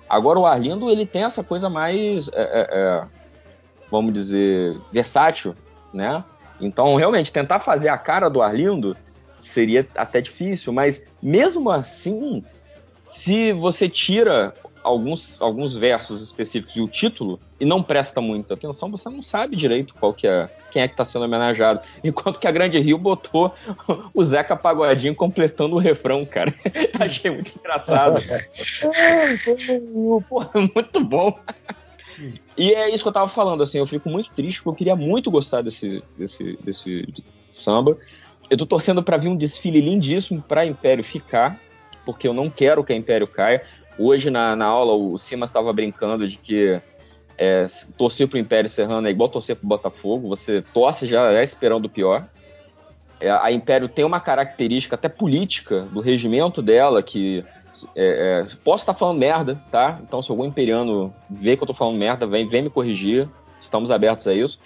Agora 0.09 0.39
o 0.39 0.45
Arlindo, 0.45 0.89
ele 0.89 1.05
tem 1.05 1.23
essa 1.23 1.43
coisa 1.43 1.69
mais, 1.69 2.29
é, 2.29 2.41
é, 2.41 2.67
é, 2.71 3.03
vamos 3.89 4.13
dizer, 4.13 4.77
versátil, 4.91 5.55
né? 5.93 6.23
Então, 6.61 6.95
realmente, 6.95 7.31
tentar 7.31 7.59
fazer 7.59 7.89
a 7.89 7.97
cara 7.97 8.29
do 8.29 8.41
Arlindo 8.41 8.95
seria 9.41 9.87
até 9.95 10.21
difícil, 10.21 10.71
mas 10.71 11.03
mesmo 11.21 11.69
assim, 11.69 12.43
se 13.09 13.51
você 13.53 13.89
tira 13.89 14.53
alguns, 14.83 15.41
alguns 15.41 15.75
versos 15.75 16.21
específicos 16.21 16.75
e 16.75 16.81
o 16.81 16.87
título 16.87 17.39
e 17.59 17.65
não 17.65 17.81
presta 17.81 18.19
muita 18.19 18.53
atenção, 18.53 18.91
você 18.91 19.09
não 19.09 19.23
sabe 19.23 19.55
direito 19.55 19.93
qual 19.93 20.13
que 20.13 20.27
é, 20.27 20.49
quem 20.71 20.81
é 20.81 20.87
que 20.87 20.93
está 20.93 21.05
sendo 21.05 21.25
homenageado. 21.25 21.79
Enquanto 22.03 22.39
que 22.39 22.47
a 22.47 22.51
Grande 22.51 22.79
Rio 22.79 22.97
botou 22.97 23.53
o 24.13 24.23
Zeca 24.23 24.55
Pagodinho 24.55 25.15
completando 25.15 25.75
o 25.75 25.79
refrão, 25.79 26.25
cara. 26.25 26.53
Achei 26.99 27.31
muito 27.31 27.53
engraçado. 27.57 28.21
Porra, 30.27 30.51
muito 30.75 30.99
bom. 31.03 31.39
E 32.57 32.73
é 32.73 32.93
isso 32.93 33.03
que 33.03 33.07
eu 33.07 33.13
tava 33.13 33.27
falando, 33.27 33.63
assim, 33.63 33.79
eu 33.79 33.87
fico 33.87 34.09
muito 34.09 34.29
triste 34.31 34.61
porque 34.61 34.69
eu 34.69 34.75
queria 34.75 34.95
muito 34.95 35.31
gostar 35.31 35.61
desse, 35.61 36.03
desse, 36.17 36.57
desse 36.61 37.07
samba. 37.51 37.97
Eu 38.49 38.57
tô 38.57 38.65
torcendo 38.65 39.01
para 39.01 39.17
vir 39.17 39.29
um 39.29 39.37
desfile 39.37 39.81
lindíssimo 39.81 40.41
para 40.41 40.65
Império 40.65 41.03
ficar, 41.03 41.59
porque 42.05 42.27
eu 42.27 42.33
não 42.33 42.49
quero 42.49 42.83
que 42.83 42.93
a 42.93 42.95
Império 42.95 43.25
caia. 43.25 43.63
Hoje 43.97 44.29
na, 44.29 44.55
na 44.55 44.65
aula 44.65 44.93
o 44.93 45.17
Simas 45.17 45.49
estava 45.49 45.71
brincando 45.71 46.27
de 46.27 46.37
que 46.37 46.81
é, 47.37 47.65
torcer 47.97 48.27
pro 48.27 48.37
Império 48.37 48.69
Serrano 48.69 49.07
é 49.07 49.11
igual 49.11 49.29
torcer 49.29 49.55
pro 49.55 49.67
Botafogo, 49.67 50.29
você 50.29 50.63
torce 50.73 51.07
já 51.07 51.31
é 51.31 51.43
esperando 51.43 51.85
o 51.85 51.89
pior. 51.89 52.25
É, 53.19 53.29
a 53.29 53.51
Império 53.51 53.87
tem 53.87 54.03
uma 54.03 54.19
característica 54.19 54.95
até 54.95 55.07
política 55.07 55.81
do 55.91 56.01
regimento 56.01 56.61
dela 56.61 57.01
que 57.01 57.43
é, 57.95 58.43
é, 58.43 58.45
posso 58.63 58.83
estar 58.83 58.93
falando 58.93 59.17
merda, 59.17 59.61
tá? 59.71 59.99
Então 60.03 60.21
se 60.21 60.29
algum 60.29 60.45
imperiano 60.45 61.13
vê 61.29 61.55
que 61.55 61.63
eu 61.63 61.65
estou 61.65 61.75
falando 61.75 61.97
merda, 61.97 62.27
vem, 62.27 62.47
vem 62.47 62.63
me 62.63 62.69
corrigir. 62.69 63.27
Estamos 63.59 63.91
abertos 63.91 64.27
a 64.27 64.33
isso. 64.33 64.59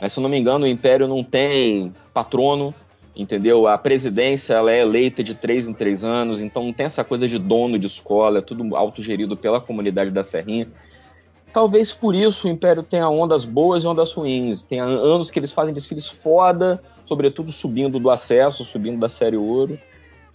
Mas 0.00 0.12
se 0.12 0.18
eu 0.18 0.22
não 0.22 0.30
me 0.30 0.38
engano, 0.38 0.64
o 0.64 0.68
Império 0.68 1.06
não 1.06 1.22
tem 1.22 1.92
patrono, 2.12 2.74
entendeu? 3.16 3.66
A 3.66 3.78
presidência 3.78 4.54
ela 4.54 4.72
é 4.72 4.80
eleita 4.80 5.22
de 5.22 5.34
três 5.34 5.68
em 5.68 5.72
três 5.72 6.04
anos, 6.04 6.40
então 6.40 6.64
não 6.64 6.72
tem 6.72 6.86
essa 6.86 7.04
coisa 7.04 7.28
de 7.28 7.38
dono 7.38 7.78
de 7.78 7.86
escola, 7.86 8.38
é 8.38 8.42
tudo 8.42 8.76
autogerido 8.76 9.36
pela 9.36 9.60
comunidade 9.60 10.10
da 10.10 10.24
Serrinha. 10.24 10.68
Talvez 11.52 11.92
por 11.92 12.14
isso 12.14 12.48
o 12.48 12.50
Império 12.50 12.82
tenha 12.82 13.08
ondas 13.08 13.44
boas 13.44 13.84
e 13.84 13.86
ondas 13.86 14.12
ruins. 14.12 14.64
Tem 14.64 14.80
anos 14.80 15.30
que 15.30 15.38
eles 15.38 15.52
fazem 15.52 15.72
desfiles 15.72 16.08
foda, 16.08 16.82
sobretudo 17.06 17.52
subindo 17.52 18.00
do 18.00 18.10
acesso, 18.10 18.64
subindo 18.64 18.98
da 18.98 19.08
Série 19.08 19.36
Ouro. 19.36 19.78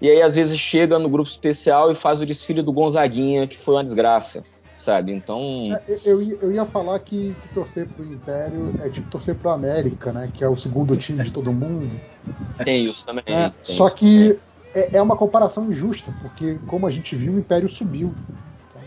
E 0.01 0.09
aí, 0.09 0.21
às 0.21 0.35
vezes, 0.35 0.57
chega 0.57 0.97
no 0.97 1.09
grupo 1.09 1.29
especial 1.29 1.91
e 1.91 1.95
faz 1.95 2.21
o 2.21 2.25
desfile 2.25 2.61
do 2.61 2.71
Gonzaguinha, 2.71 3.45
que 3.47 3.57
foi 3.57 3.75
uma 3.75 3.83
desgraça. 3.83 4.45
Sabe? 4.79 5.11
Então. 5.11 5.71
É, 5.87 5.99
eu, 6.03 6.21
ia- 6.21 6.37
eu 6.41 6.51
ia 6.51 6.65
falar 6.65 6.99
que, 6.99 7.35
que 7.35 7.47
torcer 7.49 7.87
pro 7.87 8.05
Império 8.05 8.73
é 8.79 8.89
tipo 8.89 9.09
torcer 9.09 9.35
pro 9.35 9.51
América, 9.51 10.11
né? 10.11 10.31
Que 10.33 10.43
é 10.43 10.49
o 10.49 10.57
segundo 10.57 10.97
time 10.97 11.23
de 11.23 11.31
todo 11.31 11.53
mundo. 11.53 11.99
Tem 12.63 12.85
isso 12.85 13.05
também. 13.05 13.23
né? 13.27 13.53
tem 13.63 13.75
Só 13.75 13.87
isso 13.87 13.95
que 13.95 14.39
é, 14.73 14.97
é 14.97 15.01
uma 15.01 15.15
comparação 15.15 15.69
injusta, 15.69 16.11
porque 16.21 16.59
como 16.67 16.87
a 16.87 16.91
gente 16.91 17.15
viu, 17.15 17.33
o 17.33 17.39
Império 17.39 17.69
subiu. 17.69 18.15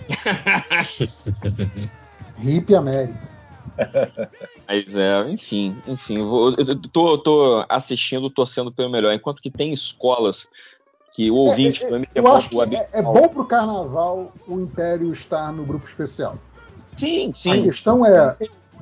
Hip 2.38 2.74
América. 2.74 3.30
Mas 4.68 4.96
é, 4.96 5.30
enfim, 5.30 5.80
enfim, 5.86 6.18
eu 6.18 6.28
vou- 6.28 6.54
eu 6.56 6.80
tô, 6.90 7.18
tô 7.18 7.64
assistindo, 7.68 8.30
torcendo 8.30 8.72
pelo 8.72 8.90
melhor. 8.90 9.12
Enquanto 9.12 9.40
que 9.40 9.50
tem 9.50 9.72
escolas 9.72 10.46
que 11.12 11.30
o 11.30 11.34
ouvinte 11.34 11.84
me 11.84 12.08
Eu 12.14 12.26
acho 12.32 12.48
que 12.48 12.74
é, 12.74 12.88
é 12.92 13.02
bom 13.02 13.28
pro 13.28 13.44
carnaval 13.44 14.32
o 14.48 14.60
Império 14.60 15.12
estar 15.12 15.52
no 15.52 15.64
grupo 15.64 15.86
especial. 15.86 16.36
Sim, 16.96 17.30
A 17.30 17.34
sim. 17.34 17.62
questão 17.64 18.04
é, 18.04 18.36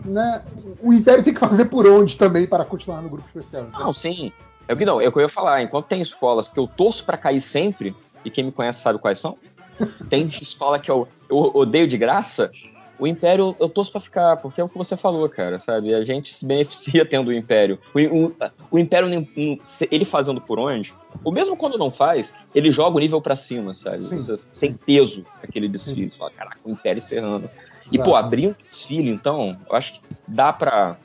né, 0.05 0.43
o 0.81 0.93
Império 0.93 1.25
tem 1.25 1.35
que 1.35 1.41
fazer 1.41 1.67
por 1.67 1.87
onde 1.87 2.17
também 2.17 2.47
para 2.47 2.65
continuar 2.65 3.03
no 3.03 3.09
grupo 3.09 3.27
especial. 3.27 3.67
Não, 3.73 3.93
sim. 3.93 4.33
É 4.69 4.73
o 4.73 4.77
que 4.77 4.85
não, 4.85 5.01
é 5.01 5.09
o 5.09 5.13
que 5.13 5.19
eu 5.19 5.23
ia 5.23 5.29
falar. 5.29 5.63
Enquanto 5.63 5.87
tem 5.87 6.01
escolas 6.01 6.47
que 6.49 6.59
eu 6.59 6.69
torço 6.69 7.05
pra 7.05 7.17
cair 7.17 7.41
sempre, 7.41 7.95
e 8.25 8.31
quem 8.31 8.45
me 8.45 8.53
conhece 8.53 8.81
sabe 8.81 8.99
quais 9.01 9.19
são, 9.19 9.37
tem 10.09 10.29
escola 10.41 10.79
que 10.79 10.91
eu, 10.91 11.09
eu 11.29 11.37
odeio 11.55 11.89
de 11.89 11.99
graça. 11.99 12.51
O 13.01 13.07
Império 13.07 13.49
eu 13.59 13.69
torço 13.69 13.91
pra 13.91 14.01
ficar, 14.01 14.37
porque 14.37 14.61
é 14.61 14.65
o 14.65 14.69
que 14.69 14.77
você 14.77 14.97
falou, 14.97 15.27
cara, 15.29 15.59
sabe? 15.59 15.95
A 15.95 16.05
gente 16.05 16.35
se 16.35 16.45
beneficia 16.45 17.05
tendo 17.09 17.29
o 17.29 17.33
Império. 17.33 17.79
O, 17.95 17.99
o- 18.27 18.37
o 18.73 18.79
Império, 18.79 19.09
ele 19.91 20.05
fazendo 20.05 20.41
por 20.41 20.59
onde, 20.59 20.93
ou 21.25 21.33
mesmo 21.33 21.57
quando 21.57 21.79
não 21.79 21.91
faz, 21.91 22.33
ele 22.55 22.71
joga 22.71 22.97
o 22.97 23.01
nível 23.01 23.21
pra 23.23 23.35
cima, 23.37 23.75
sabe? 23.75 24.05
Tem 24.61 24.75
peso 24.75 25.25
aquele 25.43 25.67
desfile. 25.69 26.11
Fala, 26.19 26.31
caraca, 26.31 26.59
o 26.65 26.71
Império 26.71 27.03
Serrano. 27.03 27.51
E, 27.91 27.99
pô, 27.99 28.15
abrir 28.15 28.49
um 28.49 28.55
desfile, 28.65 29.11
então, 29.11 29.57
eu 29.69 29.75
acho 29.77 29.95
que 29.95 30.01
dá 30.29 30.53
pra 30.53 30.97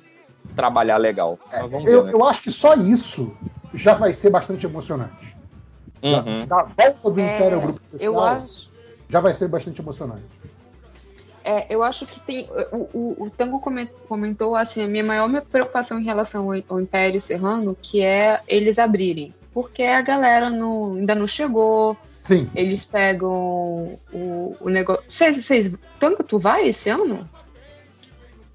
trabalhar 0.55 0.97
legal. 0.97 1.39
Mas 1.51 1.71
vamos 1.71 1.89
Eu, 1.89 2.01
ver, 2.01 2.07
né? 2.07 2.13
eu 2.13 2.23
acho 2.25 2.41
que 2.43 2.51
só 2.51 2.75
isso 2.75 3.35
já 3.73 3.93
vai 3.95 4.13
ser 4.13 4.29
bastante 4.29 4.65
emocionante. 4.65 5.35
Uhum. 6.03 6.45
Da 6.45 6.63
volta 6.63 7.09
do 7.09 7.19
É, 7.19 7.35
Império 7.35 7.55
ao 7.55 7.61
grupo 7.63 7.79
especial 7.85 8.13
eu 8.13 8.19
acho. 8.21 8.69
já 9.09 9.19
vai 9.21 9.33
ser 9.33 9.47
bastante 9.47 9.81
emocionante. 9.81 10.23
É, 11.47 11.67
eu 11.69 11.83
acho 11.83 12.07
que 12.07 12.19
tem. 12.19 12.49
O, 12.71 12.89
o, 12.91 13.23
o 13.25 13.29
Tango 13.29 13.59
comen- 13.61 13.89
comentou 14.09 14.55
assim: 14.55 14.83
a 14.83 14.87
minha 14.87 15.03
maior 15.03 15.29
preocupação 15.43 15.99
em 15.99 16.03
relação 16.03 16.51
ao, 16.51 16.59
ao 16.67 16.81
Império 16.81 17.21
Serrano, 17.21 17.77
que 17.79 18.01
é 18.01 18.41
eles 18.47 18.79
abrirem. 18.79 19.31
Porque 19.53 19.83
a 19.83 20.01
galera 20.01 20.49
não, 20.49 20.95
ainda 20.95 21.13
não 21.13 21.27
chegou. 21.27 21.95
Sim. 22.21 22.49
Eles 22.55 22.83
pegam 22.85 23.99
o, 24.11 24.55
o 24.59 24.69
negócio. 24.69 25.03
Vocês, 25.07 25.37
vocês- 25.45 25.77
Tango, 25.99 26.23
tu 26.23 26.39
vai 26.39 26.67
esse 26.67 26.89
ano? 26.89 27.29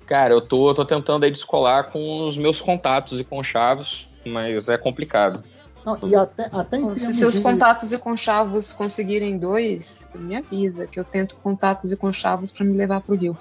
Cara, 0.07 0.35
eu 0.35 0.41
tô, 0.41 0.71
eu 0.71 0.75
tô 0.75 0.85
tentando 0.85 1.25
aí 1.25 1.31
descolar 1.31 1.85
com 1.93 2.27
os 2.27 2.37
meus 2.37 2.61
contatos 2.61 3.21
e 3.21 3.25
conchavos, 3.25 4.09
mas 4.27 4.69
é 4.69 4.77
complicado. 4.77 5.45
Não, 5.85 5.99
e 6.09 6.15
até, 6.15 6.49
até 6.53 6.77
em 6.79 6.99
Se 6.99 7.15
seus 7.15 7.35
de- 7.37 7.41
contatos 7.43 7.93
e 7.93 7.99
conchavos 7.99 8.73
conseguirem 8.73 9.39
dois, 9.39 10.07
me 10.15 10.37
avisa 10.37 10.87
que 10.87 11.01
eu 11.01 11.05
tento 11.05 11.35
contatos 11.43 11.91
e 11.91 11.97
conchavos 11.97 12.53
para 12.53 12.67
me 12.67 12.77
levar 12.77 13.01
pro 13.01 13.17
Rio. 13.17 13.37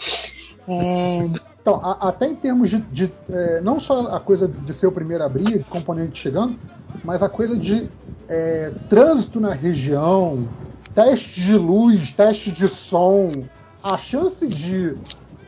É, 0.67 1.22
Então, 1.61 1.75
a- 1.83 2.09
até 2.09 2.27
em 2.27 2.35
termos 2.35 2.69
de, 2.69 2.77
de, 2.79 3.11
é, 3.29 3.61
não 3.61 3.79
só 3.79 4.07
a 4.07 4.19
coisa 4.19 4.47
de, 4.47 4.73
ser 4.73 4.88
o 4.88 4.91
primeiro 4.91 5.23
a 5.23 5.25
abrir, 5.27 5.59
de 5.59 5.69
componente 5.69 6.19
chegando, 6.19 6.57
mas 7.03 7.22
a 7.22 7.29
coisa 7.29 7.57
de 7.57 7.89
é, 8.27 8.72
trânsito 8.88 9.39
na 9.39 9.53
região, 9.53 10.47
teste 10.93 11.41
de 11.41 11.55
luz, 11.55 12.11
teste 12.13 12.51
de 12.51 12.67
som, 12.67 13.27
a 13.83 13.97
chance 13.97 14.47
de 14.47 14.95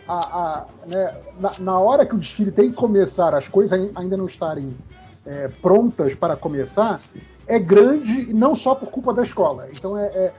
a, 0.07 0.15
a- 0.17 0.65
né, 0.87 1.13
na, 1.39 1.51
na 1.59 1.79
hora 1.79 2.05
que 2.05 2.15
o 2.15 2.17
desfile 2.17 2.51
tem 2.51 2.69
que 2.71 2.75
começar, 2.75 3.33
as 3.35 3.47
coisas 3.47 3.79
ai- 3.79 3.91
ainda 3.95 4.17
não 4.17 4.25
estarem 4.25 4.75
é, 5.25 5.47
prontas 5.61 6.15
para 6.15 6.35
começar, 6.35 6.99
é 7.47 7.59
grande 7.59 8.29
e 8.29 8.33
não 8.33 8.55
só 8.55 8.75
por 8.75 8.89
culpa 8.89 9.13
da 9.13 9.23
escola. 9.23 9.67
Então 9.71 9.97
é, 9.97 10.05
é- 10.07 10.33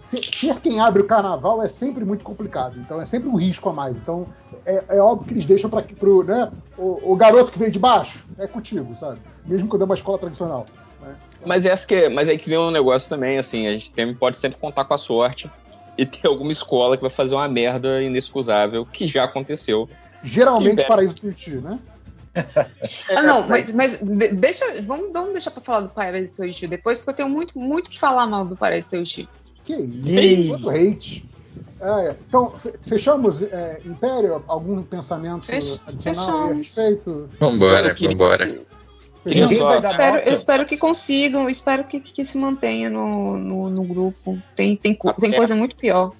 ser, 0.00 0.24
ser 0.24 0.60
quem 0.60 0.80
abre 0.80 1.02
o 1.02 1.06
carnaval 1.06 1.62
é 1.62 1.68
sempre 1.68 2.04
muito 2.04 2.24
complicado. 2.24 2.78
Então 2.78 3.00
é 3.00 3.04
sempre 3.04 3.28
um 3.28 3.36
risco 3.36 3.68
a 3.68 3.72
mais. 3.72 3.96
Então 3.96 4.26
é, 4.66 4.84
é 4.88 5.00
óbvio 5.00 5.28
que 5.28 5.34
eles 5.34 5.46
deixam 5.46 5.70
para 5.70 5.82
pro 5.82 6.22
né, 6.24 6.50
o, 6.76 7.12
o 7.12 7.16
garoto 7.16 7.52
que 7.52 7.58
veio 7.58 7.70
de 7.70 7.78
baixo 7.78 8.24
é 8.38 8.46
contigo, 8.46 8.94
sabe? 8.98 9.18
Mesmo 9.46 9.68
quando 9.68 9.82
é 9.82 9.84
uma 9.84 9.94
escola 9.94 10.18
tradicional. 10.18 10.66
né? 11.00 11.14
Mas, 11.44 11.66
essa 11.66 11.86
que, 11.86 12.08
mas 12.08 12.28
aí 12.28 12.38
que 12.38 12.48
vem 12.48 12.58
um 12.58 12.70
negócio 12.70 13.08
também, 13.08 13.38
assim, 13.38 13.66
a 13.66 13.72
gente 13.72 13.90
tem, 13.92 14.14
pode 14.14 14.36
sempre 14.38 14.58
contar 14.58 14.84
com 14.84 14.94
a 14.94 14.98
sorte 14.98 15.50
e 15.98 16.06
ter 16.06 16.26
alguma 16.26 16.52
escola 16.52 16.96
que 16.96 17.02
vai 17.02 17.10
fazer 17.10 17.34
uma 17.34 17.48
merda 17.48 18.02
inexcusável, 18.02 18.86
que 18.86 19.06
já 19.06 19.24
aconteceu. 19.24 19.88
Geralmente 20.22 20.72
Império. 20.74 20.88
Paraíso 20.88 21.14
Tuiuti, 21.14 21.56
né? 21.56 21.78
Ah, 23.10 23.22
não, 23.22 23.46
mas, 23.48 23.72
mas 23.72 23.98
de- 23.98 24.28
deixa, 24.34 24.64
vamos, 24.82 25.12
vamos 25.12 25.32
deixar 25.32 25.50
pra 25.50 25.60
falar 25.60 25.80
do 25.80 25.88
Paraíso 25.90 26.36
Soichi 26.36 26.66
depois, 26.66 26.98
porque 26.98 27.10
eu 27.10 27.16
tenho 27.16 27.28
muito, 27.28 27.58
muito 27.58 27.90
que 27.90 27.98
falar 27.98 28.26
mal 28.26 28.44
do 28.46 28.56
Paraíso 28.56 28.90
Soichi. 28.90 29.28
Que 29.64 29.74
isso? 29.74 30.48
Quanto 30.48 30.70
hate. 30.70 31.24
É, 31.80 32.16
então, 32.28 32.50
fe- 32.58 32.74
fechamos 32.88 33.42
é, 33.42 33.80
Império? 33.84 34.42
Algum 34.46 34.82
pensamento 34.82 35.44
Fech- 35.44 35.80
adicional 35.86 36.50
a 36.50 36.52
respeito? 36.54 37.28
Vambora, 37.40 37.88
Eu 37.88 37.94
queria- 37.94 38.16
vambora. 38.16 38.44
Eu 39.24 39.46
espero, 39.78 40.18
eu 40.26 40.32
espero 40.32 40.66
que 40.66 40.76
consigam, 40.76 41.48
espero 41.48 41.84
que, 41.84 42.00
que 42.00 42.24
se 42.24 42.36
mantenha 42.38 42.90
no, 42.90 43.36
no, 43.38 43.70
no 43.70 43.84
grupo. 43.84 44.36
Tem, 44.56 44.76
tem, 44.76 44.96
tem 45.20 45.32
coisa 45.32 45.54
muito 45.54 45.76
pior. 45.76 46.12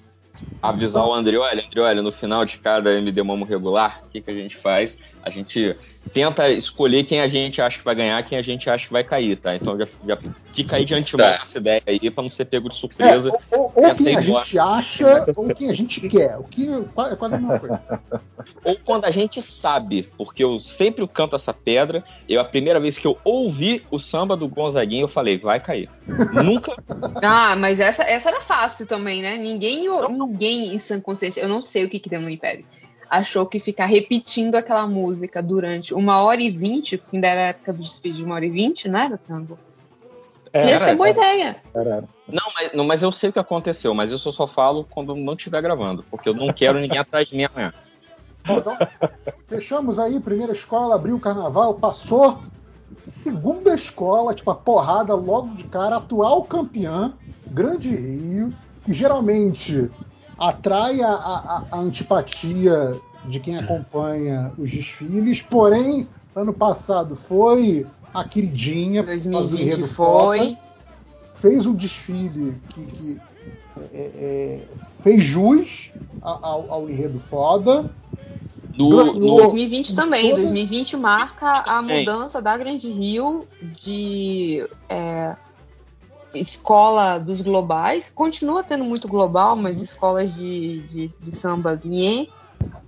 avisar 0.61 1.05
o 1.05 1.13
André, 1.13 1.37
olha, 1.37 1.65
André, 1.65 1.81
olha, 1.81 2.01
no 2.01 2.11
final 2.13 2.45
de 2.45 2.57
cada 2.59 2.93
MD 2.93 3.21
Momo 3.21 3.43
regular, 3.43 4.01
o 4.05 4.09
que, 4.09 4.21
que 4.21 4.31
a 4.31 4.33
gente 4.33 4.55
faz? 4.57 4.97
A 5.21 5.29
gente 5.29 5.75
tenta 6.11 6.49
escolher 6.49 7.03
quem 7.05 7.21
a 7.21 7.27
gente 7.27 7.61
acha 7.61 7.79
que 7.79 7.85
vai 7.85 7.95
ganhar, 7.95 8.23
quem 8.23 8.37
a 8.37 8.41
gente 8.41 8.69
acha 8.69 8.87
que 8.87 8.93
vai 8.93 9.03
cair, 9.03 9.37
tá? 9.37 9.55
Então 9.55 9.77
já, 9.77 9.85
já 10.07 10.17
fica 10.53 10.75
aí 10.75 10.85
de 10.85 10.93
antemão 10.93 11.27
Tá. 11.27 11.39
essa 11.41 11.57
ideia 11.57 11.81
aí, 11.85 12.11
pra 12.11 12.23
não 12.23 12.29
ser 12.29 12.45
pego 12.45 12.69
de 12.69 12.75
surpresa. 12.75 13.29
É, 13.29 13.57
ou, 13.57 13.71
ou 13.75 13.95
quem 13.95 14.17
a 14.17 14.21
gente 14.21 14.59
acha, 14.59 15.25
ou 15.35 15.55
quem 15.55 15.69
a 15.69 15.73
gente 15.73 16.01
quer. 16.09 16.37
O 16.37 16.43
que 16.43 16.67
é 16.67 17.15
quase 17.15 17.35
a 17.35 17.39
mesma 17.39 17.59
coisa. 17.59 17.83
Ou 18.63 18.77
quando 18.77 19.05
a 19.05 19.11
gente 19.11 19.41
sabe, 19.41 20.09
porque 20.17 20.43
eu 20.43 20.59
sempre 20.59 21.07
canto 21.07 21.35
essa 21.35 21.53
pedra, 21.53 22.03
eu 22.27 22.41
a 22.41 22.45
primeira 22.45 22.79
vez 22.79 22.97
que 22.97 23.07
eu 23.07 23.17
ouvi 23.23 23.83
o 23.91 23.97
samba 23.97 24.35
do 24.35 24.47
Gonzaguinho, 24.47 25.03
eu 25.05 25.09
falei, 25.09 25.37
vai 25.37 25.59
cair. 25.59 25.89
Nunca. 26.43 26.73
Ah, 27.21 27.55
mas 27.55 27.79
essa, 27.79 28.03
essa 28.03 28.29
era 28.29 28.41
fácil 28.41 28.85
também, 28.85 29.21
né? 29.21 29.37
Ninguém, 29.37 29.85
ninguém 30.09 30.73
em 30.73 30.79
sã 30.79 30.99
consciência, 30.99 31.41
eu 31.41 31.49
não 31.49 31.61
sei 31.61 31.85
o 31.85 31.89
que, 31.89 31.99
que 31.99 32.09
deu 32.09 32.21
no 32.21 32.29
Império, 32.29 32.65
achou 33.09 33.45
que 33.45 33.59
ficar 33.59 33.85
repetindo 33.85 34.55
aquela 34.55 34.87
música 34.87 35.41
durante 35.41 35.93
uma 35.93 36.21
hora 36.21 36.41
e 36.41 36.49
vinte, 36.49 36.97
porque 36.97 37.17
ainda 37.17 37.27
era 37.27 37.41
a 37.41 37.47
época 37.47 37.73
do 37.73 37.81
desfile 37.81 38.15
de 38.15 38.23
uma 38.23 38.35
hora 38.35 38.45
e 38.45 38.49
vinte, 38.49 38.87
não 38.87 38.99
era, 38.99 39.17
Tango? 39.17 39.57
É, 40.51 40.69
Ia 40.69 40.79
ser 40.79 40.95
boa 40.95 41.09
ideia. 41.09 41.57
Era, 41.73 41.89
era. 41.95 42.09
Não 42.27 42.43
mas, 42.53 42.73
não, 42.73 42.83
mas 42.85 43.03
eu 43.03 43.11
sei 43.11 43.29
o 43.29 43.33
que 43.33 43.39
aconteceu, 43.39 43.93
mas 43.93 44.11
isso 44.11 44.27
eu 44.27 44.31
só 44.31 44.45
falo 44.45 44.85
quando 44.89 45.15
não 45.15 45.33
estiver 45.33 45.61
gravando, 45.61 46.05
porque 46.09 46.29
eu 46.29 46.33
não 46.33 46.47
quero 46.47 46.79
ninguém 46.79 46.97
atrás 46.99 47.27
de 47.27 47.35
mim 47.35 47.45
amanhã. 47.45 47.73
Bom, 48.45 48.57
então, 48.57 48.77
fechamos 49.47 49.97
aí, 49.97 50.19
primeira 50.19 50.53
escola, 50.53 50.95
abriu 50.95 51.15
o 51.15 51.19
carnaval, 51.19 51.73
passou. 51.75 52.39
Segunda 53.03 53.73
escola, 53.73 54.35
tipo, 54.35 54.51
a 54.51 54.55
porrada 54.55 55.15
logo 55.15 55.55
de 55.55 55.63
cara, 55.63 55.97
atual 55.97 56.43
campeã, 56.43 57.13
Grande 57.47 57.95
Rio, 57.95 58.53
que 58.85 58.93
geralmente 58.93 59.89
atrai 60.37 61.01
a, 61.01 61.11
a- 61.11 61.63
a 61.71 61.77
antipatia 61.79 62.99
de 63.25 63.39
quem 63.39 63.57
acompanha 63.57 64.51
os 64.57 64.69
desfiles, 64.69 65.41
porém, 65.41 66.07
ano 66.35 66.53
passado 66.53 67.15
foi 67.15 67.85
a 68.13 68.23
queridinha, 68.23 69.03
por 69.03 69.09
causa 69.09 69.29
do 69.29 69.37
2020 69.37 69.73
enredo 69.73 69.87
foi. 69.87 70.57
fez 71.35 71.65
um 71.65 71.73
desfile 71.73 72.55
que, 72.69 72.85
que, 72.85 73.21
é, 73.93 74.11
é, 74.15 74.67
fez 75.01 75.23
jus 75.23 75.91
ao, 76.21 76.71
ao 76.71 76.89
enredo 76.89 77.19
foda. 77.19 77.85
No, 78.75 79.13
no- 79.13 79.35
2020 79.37 79.95
também. 79.95 80.29
toda- 80.31 80.41
2020 80.43 80.97
marca 80.97 81.47
a 81.65 81.81
mudança 81.81 82.41
da 82.41 82.57
Grande 82.57 82.89
Rio 82.89 83.45
de 83.61 84.65
é, 84.89 85.35
escola 86.33 87.17
dos 87.17 87.41
globais. 87.41 88.11
Continua 88.13 88.63
tendo 88.63 88.83
muito 88.83 89.07
global, 89.07 89.55
mas 89.55 89.81
escolas 89.81 90.33
de, 90.33 90.81
de, 90.83 91.07
de 91.07 91.31
sambas 91.31 91.83
Nhen 91.83 92.29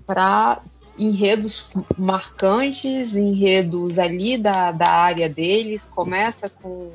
para 0.05 0.61
enredos 0.97 1.73
marcantes, 1.97 3.15
enredos 3.15 3.99
ali 3.99 4.37
da, 4.37 4.71
da 4.71 4.89
área 4.89 5.29
deles. 5.29 5.85
Começa 5.85 6.49
com, 6.49 6.91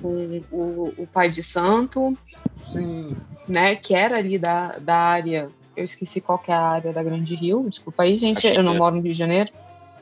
com 0.00 0.42
o, 0.50 0.94
o 0.98 1.06
Pai 1.06 1.30
de 1.30 1.42
Santo, 1.42 2.16
Sim, 2.72 3.16
né? 3.48 3.76
Que 3.76 3.94
era 3.94 4.18
ali 4.18 4.38
da, 4.38 4.78
da 4.78 4.96
área. 4.96 5.50
Eu 5.76 5.84
esqueci 5.84 6.20
qual 6.20 6.38
que 6.38 6.50
é 6.50 6.54
a 6.54 6.60
área 6.60 6.92
da 6.92 7.02
Grande 7.02 7.34
Rio. 7.34 7.64
Desculpa 7.68 8.02
aí, 8.02 8.16
gente. 8.16 8.46
Eu 8.46 8.62
não 8.62 8.76
moro 8.76 8.96
no 8.96 9.02
Rio 9.02 9.12
de 9.12 9.18
Janeiro. 9.18 9.50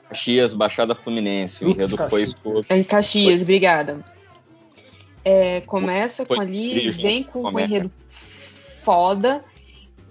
Caxias, 0.08 0.52
Baixada 0.52 0.92
Fluminense, 0.94 1.64
o 1.64 1.70
enredo 1.70 1.96
foi 1.96 2.22
Caxias. 2.22 2.28
escolhido. 2.30 2.66
É 2.68 2.76
Em 2.78 2.82
Caxias, 2.82 3.42
obrigada. 3.42 4.04
É, 5.24 5.60
começa 5.62 6.24
Foi 6.24 6.36
com 6.36 6.42
ali, 6.42 6.70
incrível, 6.70 7.02
vem 7.02 7.22
com 7.22 7.42
um 7.42 7.58
enredo 7.58 7.90
foda. 8.82 9.44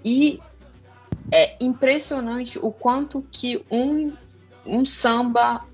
E 0.03 0.39
é 1.31 1.55
impressionante 1.59 2.59
o 2.61 2.71
quanto 2.71 3.25
que 3.31 3.63
um, 3.69 4.13
um 4.65 4.85
samba 4.85 5.65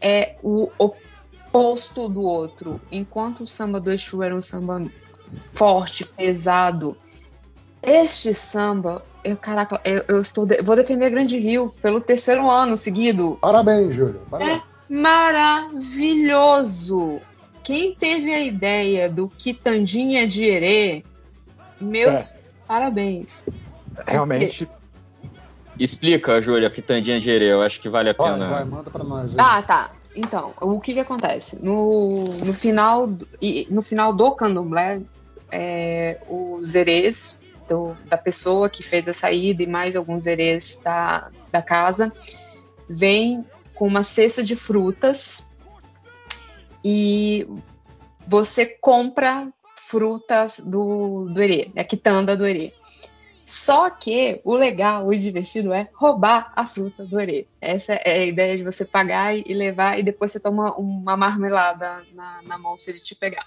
é 0.00 0.36
o 0.42 0.70
oposto 0.78 2.08
do 2.08 2.22
outro. 2.22 2.80
Enquanto 2.90 3.42
o 3.42 3.46
samba 3.46 3.80
do 3.80 3.92
Exu 3.92 4.22
era 4.22 4.34
um 4.34 4.42
samba 4.42 4.86
forte, 5.52 6.04
pesado, 6.04 6.96
este 7.82 8.34
samba, 8.34 9.04
eu, 9.22 9.36
caraca, 9.36 9.80
eu, 9.84 10.04
eu 10.08 10.20
estou 10.20 10.44
de, 10.44 10.62
vou 10.62 10.74
defender 10.74 11.10
Grande 11.10 11.38
Rio 11.38 11.72
pelo 11.80 12.00
terceiro 12.00 12.50
ano 12.50 12.76
seguido. 12.76 13.38
Parabéns, 13.40 13.94
Júlio. 13.94 14.20
Parabéns. 14.30 14.58
É 14.58 14.62
maravilhoso. 14.92 15.80
Quem 17.68 17.94
teve 17.94 18.32
a 18.32 18.40
ideia 18.42 19.10
do 19.10 19.28
Quitandinha 19.28 20.26
de 20.26 20.42
Herê, 20.42 21.04
meus 21.78 22.30
É. 22.30 22.38
parabéns. 22.66 23.44
Realmente. 24.06 24.66
Explica, 25.78 26.40
Júlia, 26.40 26.70
Quitandinha 26.70 27.20
de 27.20 27.28
Herê, 27.30 27.52
eu 27.52 27.60
acho 27.60 27.78
que 27.78 27.90
vale 27.90 28.08
a 28.08 28.14
Vai, 28.14 28.32
pena. 28.32 28.48
vai, 28.48 28.64
manda 28.64 28.90
pra 28.90 29.04
nós. 29.04 29.28
aí. 29.32 29.36
Ah, 29.38 29.62
tá. 29.62 29.90
Então, 30.16 30.54
o 30.62 30.80
que 30.80 30.94
que 30.94 31.00
acontece? 31.00 31.62
No, 31.62 32.24
no, 32.24 32.54
final, 32.54 33.06
do- 33.06 33.28
no 33.68 33.82
final 33.82 34.14
do 34.16 34.34
candomblé, 34.34 35.02
é, 35.52 36.18
os 36.26 36.74
herês 36.74 37.38
do- 37.68 37.94
da 38.06 38.16
pessoa 38.16 38.70
que 38.70 38.82
fez 38.82 39.06
a 39.06 39.12
saída 39.12 39.62
e 39.62 39.66
mais 39.66 39.94
alguns 39.94 40.24
herês 40.24 40.80
da, 40.82 41.28
da 41.52 41.60
casa 41.60 42.10
vêm 42.88 43.44
com 43.74 43.86
uma 43.86 44.02
cesta 44.02 44.42
de 44.42 44.56
frutas 44.56 45.46
e 46.84 47.46
você 48.26 48.66
compra 48.66 49.52
frutas 49.76 50.60
do, 50.60 51.28
do 51.32 51.42
herê, 51.42 51.70
a 51.76 51.84
quitanda 51.84 52.36
do 52.36 52.46
herê. 52.46 52.72
Só 53.46 53.88
que 53.88 54.42
o 54.44 54.54
legal, 54.54 55.06
o 55.06 55.16
divertido 55.16 55.72
é 55.72 55.88
roubar 55.94 56.52
a 56.54 56.66
fruta 56.66 57.06
do 57.06 57.18
herê. 57.18 57.46
Essa 57.62 57.94
é 57.94 58.20
a 58.20 58.26
ideia 58.26 58.54
de 58.58 58.62
você 58.62 58.84
pagar 58.84 59.34
e 59.34 59.54
levar 59.54 59.98
e 59.98 60.02
depois 60.02 60.30
você 60.30 60.38
toma 60.38 60.76
uma 60.76 61.16
marmelada 61.16 62.04
na, 62.12 62.42
na 62.42 62.58
mão 62.58 62.76
se 62.76 62.90
ele 62.90 63.00
te 63.00 63.14
pegar. 63.14 63.46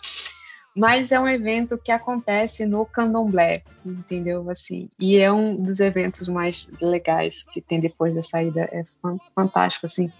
Mas 0.75 1.11
é 1.11 1.19
um 1.19 1.27
evento 1.27 1.77
que 1.77 1.91
acontece 1.91 2.65
no 2.65 2.85
candomblé, 2.85 3.61
entendeu? 3.85 4.49
Assim, 4.49 4.89
e 4.97 5.17
é 5.17 5.31
um 5.31 5.55
dos 5.61 5.79
eventos 5.79 6.27
mais 6.27 6.65
legais 6.81 7.43
que 7.43 7.61
tem 7.61 7.79
depois 7.79 8.15
da 8.15 8.23
saída. 8.23 8.61
É 8.71 8.83
fan- 9.01 9.17
fantástico, 9.35 9.85
assim. 9.85 10.11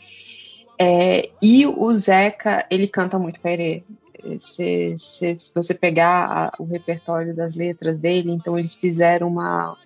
É, 0.84 1.30
e 1.40 1.68
o 1.68 1.94
Zeca, 1.94 2.66
ele 2.72 2.88
canta 2.88 3.20
muito 3.20 3.40
perê. 3.40 3.84
Se, 4.40 4.96
se, 4.98 5.38
se 5.38 5.54
você 5.54 5.76
pegar 5.76 6.26
a- 6.26 6.54
o 6.58 6.64
repertório 6.64 7.36
das 7.36 7.54
letras 7.54 8.00
dele, 8.00 8.32
então 8.32 8.58
eles 8.58 8.74
fizeram 8.74 9.28
uma. 9.28 9.78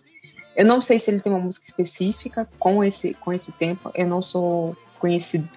Eu 0.56 0.66
não 0.66 0.80
sei 0.80 0.98
se 0.98 1.12
ele 1.12 1.20
tem 1.20 1.34
uma 1.34 1.42
música 1.42 1.66
específica 1.66 2.48
com 2.58 2.82
esse, 2.82 3.14
com 3.16 3.34
esse 3.34 3.52
tempo. 3.52 3.92
Eu 3.94 4.08
não 4.08 4.22
sou 4.22 4.78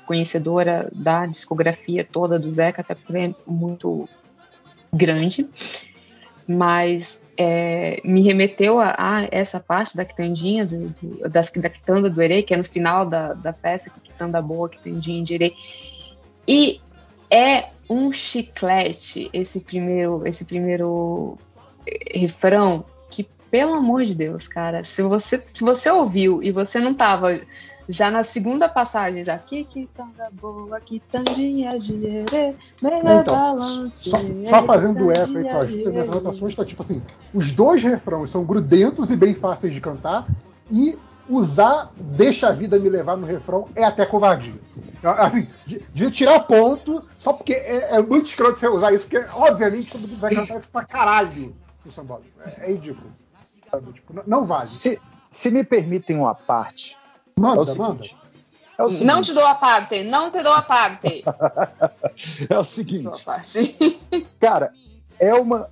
conhecedora 0.05 0.91
da 0.93 1.25
discografia 1.27 2.05
toda 2.05 2.37
do 2.37 2.51
Zeca, 2.51 2.83
até 2.83 2.97
porque 2.97 3.13
ele 3.13 3.27
é 3.33 3.35
muito 3.47 4.09
grande. 4.93 5.49
Mas 6.49 7.21
é, 7.39 8.01
me 8.05 8.21
remeteu 8.21 8.81
a, 8.81 8.95
a 8.99 9.29
essa 9.31 9.61
parte 9.61 9.97
da 9.97 10.05
quitandinha, 10.05 10.67
do, 10.67 10.89
do- 10.89 11.29
das, 11.31 11.51
da 11.53 11.71
quitanda 11.71 12.11
do 12.11 12.21
Herê, 12.21 12.43
que 12.43 12.53
é 12.53 12.57
no 12.57 12.65
final 12.65 13.07
da, 13.07 13.33
da 13.33 13.53
festa, 13.53 13.91
que 13.91 14.01
quitanda 14.11 14.43
boa, 14.43 14.69
quitandinha 14.69 15.23
de 15.23 15.35
Herê. 15.35 15.55
E 16.47 16.81
é 17.31 17.69
um 17.89 18.11
chiclete 18.13 19.31
esse 19.33 19.61
primeiro, 19.61 20.27
esse 20.27 20.45
primeiro 20.45 21.39
eh, 21.87 22.19
refrão 22.19 22.85
que, 23.09 23.29
pelo 23.51 23.75
amor 23.75 24.05
de 24.05 24.15
Deus, 24.17 24.49
cara, 24.49 24.83
se 24.83 25.01
você, 25.03 25.43
se 25.55 25.63
você 25.63 25.89
ouviu 25.91 26.43
e 26.43 26.51
você 26.51 26.81
não 26.81 26.93
tava 26.93 27.41
já 27.89 28.11
na 28.11 28.23
segunda 28.23 28.69
passagem, 28.69 29.25
já 29.25 29.39
que 29.39 29.65
quitanda 29.65 30.29
boa, 30.33 30.79
quitandinha 30.81 31.79
de 31.79 31.95
Herê, 32.05 32.55
meia 32.83 33.21
Então, 33.21 33.35
balance, 33.35 34.11
Só, 34.11 34.17
só 34.19 34.63
fazendo 34.65 35.11
eco 35.11 35.23
aí 35.23 35.85
com 35.85 35.91
minhas 35.91 36.07
de 36.07 36.11
anotações, 36.19 36.55
tá 36.55 36.65
tipo 36.65 36.83
assim: 36.83 37.03
os 37.33 37.53
dois 37.53 37.83
refrões 37.83 38.31
são 38.31 38.45
grudentos 38.45 39.11
e 39.11 39.17
bem 39.17 39.35
fáceis 39.35 39.73
de 39.73 39.81
cantar, 39.81 40.27
e 40.71 40.99
usar 41.29 41.91
Deixa 41.97 42.49
a 42.49 42.53
Vida 42.53 42.79
Me 42.79 42.89
Levar 42.89 43.17
no 43.17 43.27
refrão 43.27 43.69
é 43.75 43.85
até 43.85 44.05
covardia. 44.05 44.55
Assim, 45.03 45.47
de- 45.67 45.79
devia 45.95 46.11
tirar 46.11 46.41
ponto, 46.41 47.05
só 47.19 47.33
porque 47.33 47.53
é, 47.53 47.97
é 47.97 48.03
muito 48.03 48.27
escroto 48.27 48.59
você 48.59 48.67
usar 48.69 48.93
isso, 48.93 49.05
porque 49.05 49.25
obviamente 49.33 49.93
todo 49.93 50.03
mundo 50.09 50.19
vai 50.21 50.35
cantar 50.35 50.59
isso 50.59 50.69
pra 50.69 50.85
caralho 50.85 51.31
no. 51.33 51.55
É, 52.45 52.65
é 52.71 52.73
ridículo. 52.73 53.11
Tipo, 53.93 54.15
não, 54.15 54.23
não 54.27 54.45
vale. 54.45 54.67
Se, 54.67 55.01
se 55.31 55.51
me 55.51 55.63
permitem 55.63 56.17
uma 56.17 56.35
parte. 56.35 56.97
Manda, 57.39 57.59
é 57.59 57.63
o 57.63 57.65
seguinte, 57.65 58.17
É 58.79 58.83
o 58.83 59.05
Não 59.05 59.23
te 59.23 59.33
dou 59.33 59.47
a 59.47 59.55
parte, 59.55 60.03
não 60.03 60.31
te 60.31 60.43
dou 60.43 60.53
a 60.53 60.63
parte. 60.63 61.25
é 62.49 62.59
o 62.59 62.65
seguinte. 62.65 63.25
Cara, 64.41 64.73
é 65.19 65.35
uma. 65.35 65.69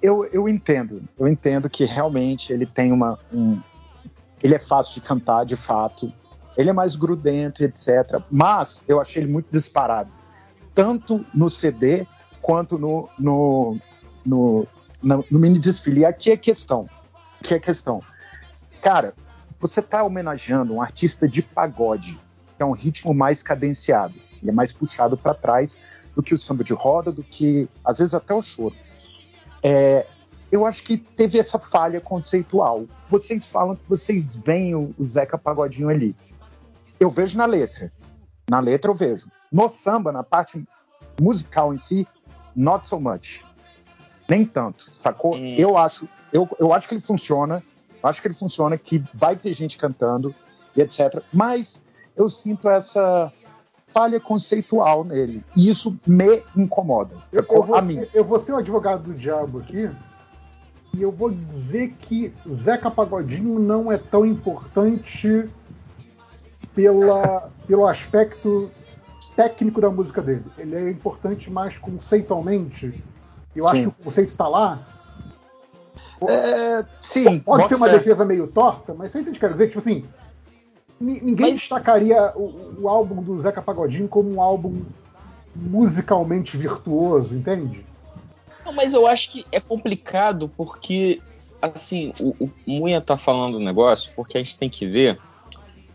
Eu, 0.00 0.24
eu 0.26 0.48
entendo. 0.48 1.02
Eu 1.18 1.26
entendo 1.26 1.68
que 1.68 1.84
realmente 1.84 2.52
ele 2.52 2.66
tem 2.66 2.92
uma. 2.92 3.18
Um... 3.32 3.60
Ele 4.42 4.54
é 4.54 4.58
fácil 4.58 4.94
de 4.94 5.00
cantar, 5.00 5.44
de 5.44 5.56
fato. 5.56 6.12
Ele 6.56 6.70
é 6.70 6.72
mais 6.72 6.96
grudento, 6.96 7.62
etc. 7.62 8.20
Mas 8.30 8.82
eu 8.86 9.00
achei 9.00 9.22
ele 9.22 9.32
muito 9.32 9.48
disparado. 9.50 10.10
Tanto 10.74 11.24
no 11.34 11.50
CD 11.50 12.06
quanto 12.40 12.78
no, 12.78 13.08
no, 13.18 13.76
no, 14.24 14.66
no, 15.02 15.24
no 15.30 15.38
mini 15.38 15.58
desfile. 15.58 16.00
E 16.00 16.04
aqui 16.04 16.30
é 16.30 16.36
questão. 16.36 16.88
Aqui 17.40 17.54
é 17.54 17.58
questão. 17.58 18.02
Cara, 18.80 19.14
você 19.56 19.80
está 19.80 20.02
homenageando 20.02 20.74
um 20.74 20.82
artista 20.82 21.28
de 21.28 21.42
pagode, 21.42 22.18
que 22.56 22.62
é 22.62 22.64
um 22.64 22.72
ritmo 22.72 23.14
mais 23.14 23.42
cadenciado. 23.42 24.14
Ele 24.40 24.50
é 24.50 24.54
mais 24.54 24.72
puxado 24.72 25.16
para 25.16 25.34
trás 25.34 25.76
do 26.14 26.22
que 26.22 26.34
o 26.34 26.38
samba 26.38 26.62
de 26.62 26.72
roda, 26.72 27.10
do 27.10 27.22
que 27.22 27.68
às 27.84 27.98
vezes 27.98 28.14
até 28.14 28.34
o 28.34 28.42
choro. 28.42 28.74
É, 29.62 30.06
eu 30.50 30.64
acho 30.64 30.82
que 30.82 30.96
teve 30.96 31.38
essa 31.38 31.58
falha 31.58 32.00
conceitual. 32.00 32.86
Vocês 33.06 33.46
falam 33.46 33.76
que 33.76 33.88
vocês 33.88 34.44
veem 34.44 34.74
o, 34.74 34.94
o 34.98 35.04
Zeca 35.04 35.36
Pagodinho 35.36 35.88
ali. 35.88 36.14
Eu 36.98 37.10
vejo 37.10 37.36
na 37.36 37.46
letra. 37.46 37.90
Na 38.48 38.60
letra 38.60 38.90
eu 38.90 38.94
vejo. 38.94 39.30
No 39.50 39.68
samba, 39.68 40.12
na 40.12 40.22
parte 40.22 40.64
musical 41.20 41.74
em 41.74 41.78
si, 41.78 42.06
not 42.54 42.88
so 42.88 43.00
much. 43.00 43.44
Nem 44.28 44.44
tanto, 44.44 44.90
sacou? 44.92 45.36
Eu 45.36 45.76
acho, 45.76 46.08
eu, 46.32 46.48
eu 46.58 46.72
acho 46.72 46.88
que 46.88 46.94
ele 46.94 47.00
funciona. 47.00 47.62
Eu 48.06 48.10
Acho 48.10 48.22
que 48.22 48.28
ele 48.28 48.34
funciona, 48.34 48.78
que 48.78 49.02
vai 49.12 49.36
ter 49.36 49.52
gente 49.52 49.76
cantando 49.76 50.34
e 50.76 50.80
etc. 50.80 51.22
Mas 51.32 51.88
eu 52.16 52.30
sinto 52.30 52.68
essa 52.70 53.32
falha 53.92 54.20
conceitual 54.20 55.04
nele. 55.04 55.42
E 55.56 55.68
isso 55.68 55.98
me 56.06 56.42
incomoda. 56.56 57.16
Eu, 57.32 57.44
eu 57.50 57.62
vou, 57.62 57.76
a 57.76 57.82
mim. 57.82 57.94
ser- 57.96 58.10
eu 58.14 58.24
vou 58.24 58.38
ser 58.38 58.52
o 58.52 58.56
advogado 58.56 59.02
do 59.04 59.14
diabo 59.14 59.58
aqui 59.58 59.90
e 60.94 61.02
eu 61.02 61.10
vou 61.10 61.30
dizer 61.30 61.94
que 62.00 62.32
Zeca 62.48 62.90
Pagodinho 62.90 63.58
não 63.58 63.90
é 63.90 63.98
tão 63.98 64.24
importante 64.24 65.48
pela, 66.74 67.50
pelo 67.66 67.86
aspecto 67.86 68.70
técnico 69.34 69.80
da 69.80 69.90
música 69.90 70.22
dele. 70.22 70.44
Ele 70.56 70.76
é 70.76 70.90
importante 70.90 71.50
mais 71.50 71.76
conceitualmente. 71.78 73.02
Eu 73.54 73.66
acho 73.66 73.76
Sim. 73.76 73.82
que 73.82 73.88
o 74.00 74.04
conceito 74.04 74.30
está 74.30 74.46
lá. 74.46 74.86
É, 76.22 76.84
sim, 77.00 77.40
Pode 77.40 77.68
ser 77.68 77.74
uma 77.74 77.86
fé. 77.86 77.98
defesa 77.98 78.24
meio 78.24 78.46
torta, 78.46 78.94
mas 78.94 79.10
você 79.10 79.20
entende 79.20 79.36
o 79.36 79.40
que 79.40 79.44
eu 79.44 79.48
quero 79.48 79.52
dizer? 79.52 79.66
Tipo 79.66 79.78
assim, 79.78 80.04
ni- 81.00 81.20
ninguém 81.20 81.52
destacaria 81.52 82.32
o, 82.36 82.82
o 82.82 82.88
álbum 82.88 83.22
do 83.22 83.38
Zeca 83.40 83.60
Pagodinho 83.60 84.08
como 84.08 84.32
um 84.32 84.40
álbum 84.40 84.82
musicalmente 85.54 86.56
virtuoso, 86.56 87.34
entende? 87.34 87.84
Não, 88.64 88.72
mas 88.72 88.94
eu 88.94 89.06
acho 89.06 89.30
que 89.30 89.46
é 89.52 89.60
complicado 89.60 90.50
porque, 90.56 91.22
assim, 91.62 92.12
o, 92.20 92.34
o 92.44 92.50
Munha 92.66 93.00
tá 93.00 93.16
falando 93.16 93.58
um 93.58 93.64
negócio 93.64 94.10
porque 94.16 94.38
a 94.38 94.42
gente 94.42 94.58
tem 94.58 94.68
que 94.68 94.86
ver. 94.86 95.20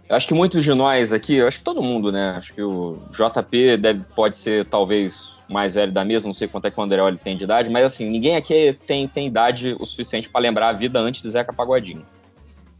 Eu 0.07 0.15
acho 0.15 0.27
que 0.27 0.33
muitos 0.33 0.63
de 0.63 0.73
nós 0.73 1.13
aqui, 1.13 1.35
eu 1.35 1.47
acho 1.47 1.59
que 1.59 1.63
todo 1.63 1.81
mundo, 1.81 2.11
né? 2.11 2.31
Acho 2.31 2.53
que 2.53 2.61
o 2.61 2.97
JP 3.11 3.77
deve, 3.77 4.03
pode 4.15 4.35
ser 4.37 4.65
talvez 4.65 5.40
mais 5.51 5.73
velho 5.73 5.91
da 5.91 6.05
mesa, 6.05 6.27
não 6.27 6.33
sei 6.33 6.47
quanto 6.47 6.65
é 6.65 6.71
que 6.71 6.79
o 6.79 6.83
Andreoli 6.83 7.17
tem 7.17 7.35
de 7.35 7.43
idade, 7.43 7.69
mas 7.69 7.85
assim, 7.85 8.09
ninguém 8.09 8.35
aqui 8.35 8.77
tem, 8.87 9.07
tem 9.07 9.27
idade 9.27 9.75
o 9.79 9.85
suficiente 9.85 10.29
para 10.29 10.41
lembrar 10.41 10.69
a 10.69 10.73
vida 10.73 10.99
antes 10.99 11.21
do 11.21 11.29
Zeca 11.29 11.53
Pagodinho. 11.53 12.05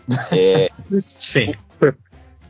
É, 0.35 0.69
Sim. 1.05 1.53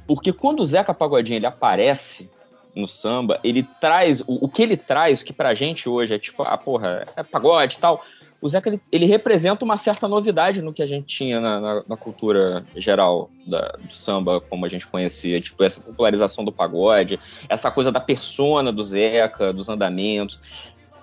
porque 0.08 0.32
quando 0.32 0.62
o 0.62 0.66
Zeca 0.66 0.94
Pagodinho 0.94 1.38
ele 1.38 1.46
aparece 1.46 2.30
no 2.76 2.88
samba, 2.88 3.40
ele 3.44 3.64
traz 3.80 4.22
o, 4.22 4.46
o 4.46 4.50
que 4.50 4.62
ele 4.62 4.78
traz, 4.78 5.22
que 5.22 5.34
pra 5.34 5.54
gente 5.54 5.90
hoje 5.90 6.16
é 6.16 6.20
tipo, 6.20 6.44
ah, 6.44 6.58
porra, 6.58 7.08
é 7.16 7.22
pagode 7.22 7.76
e 7.76 7.80
tal. 7.80 8.04
O 8.42 8.50
Zeca 8.50 8.70
ele, 8.70 8.82
ele 8.92 9.06
representa 9.06 9.64
uma 9.64 9.78
certa 9.78 10.08
novidade 10.08 10.62
no 10.64 10.74
que 10.74 10.82
a 10.82 10.88
gente 10.88 11.06
tinha 11.06 11.40
na, 11.40 11.60
na- 11.60 11.84
na 11.90 11.96
cultura 11.98 12.64
geral 12.76 13.30
da- 13.46 13.72
do 13.80 13.94
samba, 13.94 14.42
como 14.42 14.66
a 14.66 14.70
gente 14.70 14.88
conhecia, 14.88 15.40
tipo 15.40 15.64
essa 15.64 15.80
popularização 15.80 16.44
do 16.44 16.52
pagode, 16.52 17.20
essa 17.48 17.70
coisa 17.70 17.92
da 17.92 18.00
persona 18.00 18.72
do 18.74 18.84
Zeca, 18.84 19.54
dos 19.54 19.70
andamentos. 19.70 20.40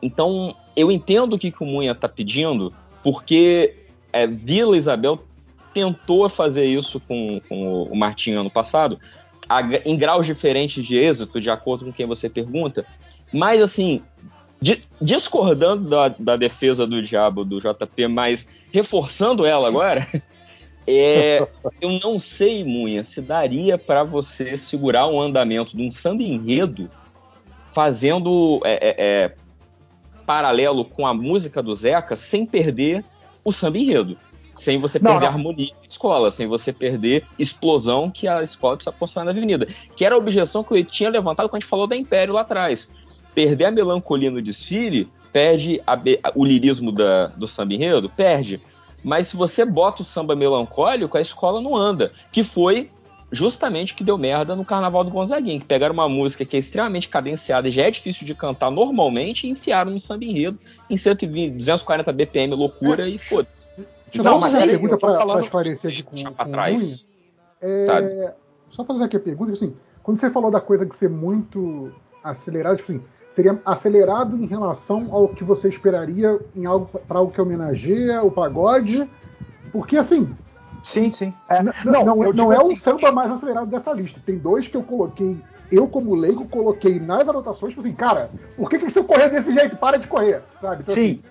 Então, 0.03 0.55
eu 0.77 0.91
entendo 0.91 1.35
o 1.35 1.39
que, 1.39 1.53
que 1.53 1.63
o 1.63 1.67
Munha 1.67 1.95
tá 1.95 2.09
pedindo, 2.09 2.73
porque 3.05 3.75
é, 4.13 4.27
Vila 4.27 4.77
Isabel 4.77 5.25
tentou 5.73 6.29
fazer 6.29 6.65
isso 6.67 6.99
com, 6.99 7.41
com 7.49 7.83
o 7.85 7.97
Martinho 7.97 8.41
ano 8.41 8.51
passado, 8.51 8.99
em 9.85 9.97
graus 9.97 10.27
diferentes 10.27 10.85
de 10.85 10.97
êxito, 10.97 11.41
de 11.41 11.51
acordo 11.51 11.85
com 11.85 11.93
quem 11.93 12.05
você 12.07 12.29
pergunta. 12.29 12.85
Mas, 13.33 13.63
assim, 13.63 14.03
di- 14.61 14.83
discordando 15.01 15.89
da, 15.89 16.09
da 16.09 16.37
defesa 16.37 16.87
do 16.87 17.03
diabo 17.03 17.45
do 17.45 17.61
JP, 17.61 18.09
mas 18.09 18.47
reforçando 18.73 19.47
ela 19.47 19.69
agora, 19.69 20.07
é, 20.87 21.47
eu 21.81 21.99
não 22.03 22.19
sei, 22.19 22.65
Munha, 22.65 23.05
se 23.05 23.21
daria 23.21 23.79
para 23.79 24.03
você 24.03 24.57
segurar 24.59 25.07
o 25.07 25.21
andamento 25.21 25.77
de 25.77 25.83
um 25.83 25.91
samba 25.91 26.23
enredo 26.23 26.91
fazendo 27.75 28.61
é, 28.65 28.73
é, 28.73 28.95
é, 28.99 29.35
paralelo 30.27 30.85
com 30.85 31.07
a 31.07 31.15
música 31.15 31.63
do 31.63 31.73
Zeca 31.75 32.17
sem 32.17 32.45
perder 32.45 33.05
o 33.45 33.53
samba 33.53 33.79
enredo. 33.79 34.17
Sem 34.57 34.77
você 34.79 34.99
Não, 34.99 35.13
perder 35.13 35.27
não. 35.27 35.33
a 35.33 35.37
harmonia 35.37 35.73
da 35.73 35.87
escola, 35.87 36.31
sem 36.33 36.49
você 36.49 36.73
perder 36.73 37.25
explosão 37.39 38.11
que 38.11 38.27
a 38.27 38.43
escola 38.43 38.75
precisa 38.77 38.97
construir 38.97 39.25
na 39.25 39.31
avenida. 39.31 39.69
Que 39.95 40.05
era 40.05 40.17
a 40.17 40.19
objeção 40.19 40.65
que 40.65 40.75
eu 40.75 40.85
tinha 40.85 41.09
levantado 41.09 41.49
quando 41.49 41.59
a 41.59 41.61
gente 41.61 41.71
falou 41.71 41.87
da 41.87 41.97
Império 41.97 42.35
lá 42.35 42.41
atrás. 42.41 42.89
Perder 43.35 43.67
a 43.67 43.71
melancolia 43.71 44.31
no 44.31 44.43
desfile, 44.43 45.09
perde 45.33 45.81
a 45.87 45.99
o 46.35 46.45
lirismo 46.45 46.91
da- 46.91 47.27
do 47.29 47.47
samba 47.47 47.75
enredo? 47.75 48.09
Perde. 48.09 48.61
Mas 49.05 49.29
se 49.29 49.37
você 49.37 49.65
bota 49.65 50.03
o 50.03 50.05
samba 50.05 50.35
melancólico, 50.35 51.17
a 51.17 51.21
escola 51.21 51.61
não 51.61 51.77
anda. 51.77 52.13
Que 52.33 52.43
foi 52.43 52.91
justamente 53.31 53.93
o 53.93 53.97
que 53.97 54.03
deu 54.03 54.17
merda 54.17 54.57
no 54.57 54.65
Carnaval 54.65 55.05
do 55.05 55.11
Gonzaguinho, 55.11 55.61
que 55.61 55.67
pegaram 55.67 55.93
uma 55.93 56.09
música 56.09 56.45
que 56.45 56.57
é 56.57 56.59
extremamente 56.59 57.09
cadenciada 57.09 57.69
e 57.69 57.71
já 57.71 57.83
é 57.83 57.91
difícil 57.91 58.27
de 58.27 58.35
cantar 58.35 58.71
normalmente 58.71 59.47
e 59.47 59.51
enfiaram 59.51 59.91
no 59.91 60.01
samba 60.01 60.25
enredo 60.25 60.59
em 60.89 60.97
120, 60.97 61.53
240 61.53 62.13
BPM, 62.13 62.55
loucura 62.55 63.09
e 63.09 63.19
foda. 63.19 63.47
Deixa 63.77 64.21
eu 64.21 64.25
Não, 64.25 64.33
só 64.33 64.41
mas 64.41 64.53
fazer 64.53 64.57
uma 64.57 64.65
aí 64.65 64.71
pergunta 64.71 64.95
eu 64.95 64.99
para 64.99 65.41
esclarecer 65.43 65.93
aqui 65.93 66.03
com, 66.03 66.17
com 66.25 66.51
trás. 66.51 67.05
É? 67.61 68.35
Só 68.71 68.85
fazer 68.85 69.05
aqui 69.05 69.17
a 69.17 69.21
pergunta, 69.21 69.53
assim, 69.53 69.77
quando 70.03 70.19
você 70.19 70.31
falou 70.31 70.51
da 70.51 70.61
coisa 70.61 70.87
de 70.87 70.97
ser 70.97 71.11
muito 71.11 71.93
acelerado, 72.25 72.79
tipo 72.79 72.93
assim, 72.93 73.03
seria 73.39 73.57
acelerado 73.65 74.37
em 74.37 74.47
relação 74.47 75.15
ao 75.15 75.29
que 75.29 75.45
você 75.45 75.69
esperaria 75.69 76.41
em 76.57 76.67
algo 76.67 76.87
para 77.07 77.21
algo 77.21 77.31
que 77.31 77.41
homenageia 77.41 78.21
o 78.21 78.33
pagode, 78.33 79.09
porque 79.71 79.97
assim, 79.97 80.29
Sim, 80.83 81.09
sim. 81.09 81.33
n- 81.49 81.73
não, 81.85 82.05
não, 82.05 82.25
eu 82.25 82.33
não 82.35 82.49
digo 82.49 82.53
é 82.53 82.57
assim, 82.57 82.75
o 82.75 82.77
samba 82.77 83.13
mais 83.13 83.31
acelerado 83.31 83.71
dessa 83.71 83.93
lista. 83.93 84.21
Tem 84.27 84.37
dois 84.37 84.67
que 84.67 84.77
eu 84.77 84.83
coloquei, 84.83 85.41
eu 85.71 85.87
como 85.87 86.17
leigo 86.17 86.49
coloquei 86.49 86.99
nas 86.99 87.29
anotações, 87.29 87.71
tipo 87.75 87.81
assim, 87.87 87.95
cara, 87.95 88.33
por 88.57 88.69
que 88.69 88.77
que 88.77 88.83
eles 88.85 88.91
estão 88.91 89.05
correndo 89.05 89.31
desse 89.31 89.53
jeito? 89.55 89.77
Para 89.77 89.99
de 89.99 90.09
correr, 90.09 90.43
sabe? 90.61 90.83
Então, 90.83 90.95
Sim, 90.97 91.23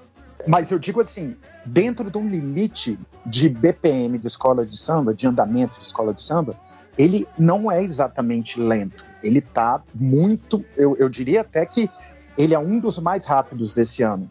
mas 0.48 0.72
eu 0.72 0.80
digo 0.80 1.02
assim, 1.02 1.36
dentro 1.66 2.10
de 2.10 2.18
um 2.18 2.26
limite 2.30 2.98
de 3.26 3.50
BPM 3.50 4.18
de 4.18 4.28
escola 4.28 4.66
de 4.66 4.78
samba, 4.78 5.14
de 5.14 5.28
andamento 5.28 5.78
de 5.78 5.86
escola 5.86 6.14
de 6.14 6.22
samba, 6.22 6.56
ele 6.98 7.28
não 7.38 7.72
é 7.72 7.84
exatamente 7.84 8.60
lento. 8.60 9.04
Ele 9.22 9.42
tá 9.42 9.82
muito, 9.94 10.64
eu, 10.76 10.96
eu 10.98 11.10
diria 11.10 11.42
até 11.42 11.66
que 11.66 11.90
ele 12.38 12.54
é 12.54 12.60
um 12.60 12.80
dos 12.80 13.00
mais 13.00 13.26
rápidos 13.26 13.74
desse 13.74 14.04
ano. 14.04 14.30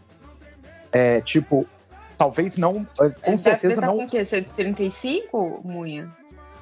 É 0.92 1.20
tipo, 1.20 1.66
talvez 2.16 2.56
não, 2.56 2.84
com 2.96 3.08
Deve 3.24 3.38
certeza 3.38 3.80
não 3.80 3.96
com 3.98 4.04
o 4.04 4.08
quê? 4.08 4.24
Você- 4.24 4.42
35, 4.42 5.60
Munha? 5.64 6.10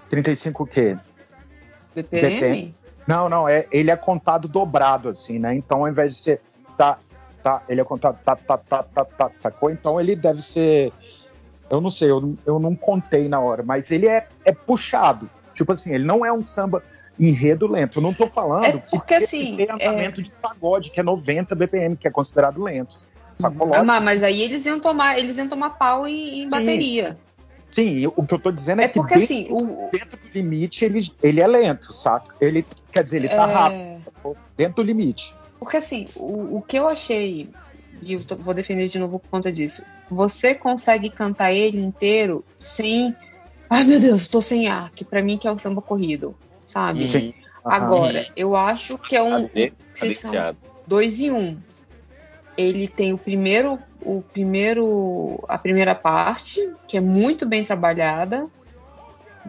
35 0.08 0.62
o 0.62 0.66
quê? 0.66 0.96
BPM? 1.94 2.74
Não, 3.06 3.28
não, 3.28 3.48
é, 3.48 3.66
ele 3.70 3.90
é 3.90 3.96
contado 3.96 4.48
dobrado, 4.48 5.08
assim, 5.10 5.38
né? 5.38 5.54
Então, 5.54 5.80
ao 5.80 5.88
invés 5.88 6.14
de 6.16 6.18
ser 6.22 6.40
tá, 6.76 6.98
tá, 7.42 7.62
ele 7.68 7.80
é 7.80 7.84
contado 7.84 8.18
tá, 8.24 8.34
tá, 8.34 8.56
tá, 8.56 8.82
tá, 8.82 9.04
tá, 9.04 9.30
sacou? 9.38 9.70
Então 9.70 10.00
ele 10.00 10.16
deve 10.16 10.40
ser. 10.42 10.92
Eu 11.70 11.80
não 11.80 11.90
sei, 11.90 12.10
eu, 12.10 12.20
não- 12.20 12.38
eu 12.46 12.58
não 12.58 12.74
contei 12.74 13.28
na 13.28 13.40
hora, 13.40 13.62
mas 13.62 13.90
ele 13.90 14.06
é, 14.08 14.26
é 14.44 14.52
puxado. 14.52 15.28
Tipo 15.54 15.72
assim, 15.72 15.94
ele 15.94 16.04
não 16.04 16.24
é 16.24 16.32
um 16.32 16.44
samba 16.44 16.82
enredo 17.18 17.66
lento. 17.66 17.98
Eu 17.98 18.02
não 18.02 18.12
tô 18.12 18.26
falando 18.26 18.64
É 18.66 18.72
porque, 18.90 19.18
que 19.18 19.24
assim, 19.24 19.56
tem 19.56 19.70
andamento 19.70 20.22
de 20.22 20.30
pagode, 20.32 20.90
que 20.90 21.00
é 21.00 21.02
90 21.02 21.54
BPM, 21.54 21.96
que 21.96 22.08
é 22.08 22.10
considerado 22.10 22.62
lento. 22.62 22.96
Sacou? 23.36 23.72
Ah, 23.74 23.78
Lógico. 23.82 24.02
mas, 24.02 24.22
aí 24.22 24.42
eles 24.42 24.66
iam 24.66 24.78
tomar, 24.80 25.18
eles 25.18 25.38
iam 25.38 25.48
tomar 25.48 25.70
pau 25.70 26.06
em, 26.06 26.42
em 26.42 26.50
Sim, 26.50 26.50
bateria. 26.50 27.18
Sim, 27.70 28.06
o 28.06 28.24
que 28.24 28.34
eu 28.34 28.38
tô 28.38 28.52
dizendo 28.52 28.82
é, 28.82 28.84
É 28.84 28.88
que 28.88 28.94
porque 28.94 29.14
dentro, 29.14 29.34
assim, 29.34 29.46
o, 29.50 29.90
dentro 29.90 30.16
do 30.16 30.28
limite 30.32 30.84
ele, 30.84 31.00
ele 31.20 31.40
é 31.40 31.46
lento, 31.46 31.92
saca? 31.92 32.32
Ele, 32.40 32.64
quer 32.92 33.02
dizer, 33.02 33.16
ele 33.16 33.28
tá 33.28 33.44
É. 33.44 33.52
rápido, 33.52 34.36
dentro 34.56 34.74
do 34.76 34.82
limite. 34.86 35.34
Porque 35.58 35.76
assim, 35.78 36.04
o, 36.14 36.58
o 36.58 36.62
que 36.62 36.78
eu 36.78 36.86
achei, 36.86 37.48
e 38.00 38.12
eu 38.12 38.24
tô- 38.24 38.36
vou 38.36 38.54
defender 38.54 38.86
de 38.86 38.98
novo 38.98 39.18
por 39.18 39.28
conta 39.28 39.50
disso, 39.50 39.84
você 40.08 40.54
consegue 40.54 41.10
cantar 41.10 41.52
ele 41.52 41.80
inteiro 41.82 42.44
sem. 42.60 43.16
Ai 43.68 43.84
meu 43.84 43.98
Deus, 44.00 44.28
tô 44.28 44.40
sem 44.40 44.68
ar, 44.68 44.90
que 44.90 45.04
pra 45.04 45.22
mim 45.22 45.38
que 45.38 45.46
é 45.48 45.50
o 45.50 45.58
samba 45.58 45.80
corrido, 45.82 46.36
sabe? 46.66 47.06
Sim. 47.06 47.34
Aham. 47.64 47.76
Agora, 47.76 48.26
eu 48.36 48.54
acho 48.54 48.98
que 48.98 49.16
é 49.16 49.22
um. 49.22 49.48
Que 49.48 50.14
são 50.14 50.32
dois 50.86 51.18
em 51.18 51.30
um. 51.30 51.58
Ele 52.56 52.86
tem 52.86 53.12
o 53.12 53.18
primeiro, 53.18 53.78
o 54.00 54.22
primeiro, 54.22 55.42
a 55.48 55.58
primeira 55.58 55.94
parte, 55.94 56.60
que 56.86 56.96
é 56.96 57.00
muito 57.00 57.46
bem 57.46 57.64
trabalhada, 57.64 58.46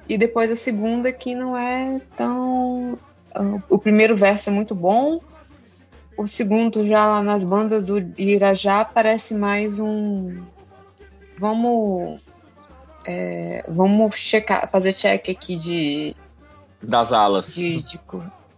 e 0.08 0.17
depois 0.17 0.49
a 0.49 0.56
segunda 0.56 1.12
que 1.12 1.35
não 1.35 1.58
é 1.58 2.01
tão. 2.15 2.98
ah, 3.33 3.60
o 3.69 3.78
primeiro 3.78 4.15
verso 4.15 4.49
é 4.49 4.53
muito 4.53 4.74
bom, 4.74 5.19
o 6.17 6.26
segundo 6.26 6.88
já 6.88 7.06
lá 7.06 7.22
nas 7.22 7.44
bandas 7.44 7.88
do 7.88 7.99
Irajá 8.17 8.85
parece 8.85 9.35
mais 9.35 9.80
um. 9.80 10.44
Vamos. 11.38 12.24
É, 13.06 13.64
vamos 13.68 14.16
checar, 14.16 14.70
fazer 14.72 14.94
check 14.94 15.30
aqui 15.30 15.56
de, 15.56 16.16
Das 16.82 17.12
alas. 17.12 17.54
de, 17.54 17.78
de, 17.78 18.00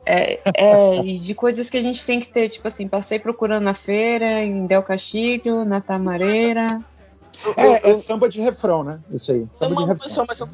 é, 0.05 0.39
é, 0.55 0.97
e 1.03 1.19
de 1.19 1.35
coisas 1.35 1.69
que 1.69 1.77
a 1.77 1.81
gente 1.81 2.05
tem 2.05 2.19
que 2.19 2.31
ter, 2.31 2.49
tipo 2.49 2.67
assim, 2.67 2.87
passei 2.87 3.19
procurando 3.19 3.63
na 3.63 3.73
feira, 3.73 4.43
em 4.43 4.65
Del 4.65 4.83
Castilho, 4.83 5.65
na 5.65 5.81
Tamareira. 5.81 6.79
É, 7.55 7.89
é 7.89 7.93
samba 7.93 8.29
de 8.29 8.39
refrão, 8.39 8.83
né? 8.83 8.99
Isso 9.11 9.31
aí, 9.31 9.39
Não, 9.39 9.51
samba 9.51 9.75
de 9.75 9.81
refrão. 9.81 9.97
pessoal, 9.97 10.25
mas 10.27 10.39
eu- 10.39 10.47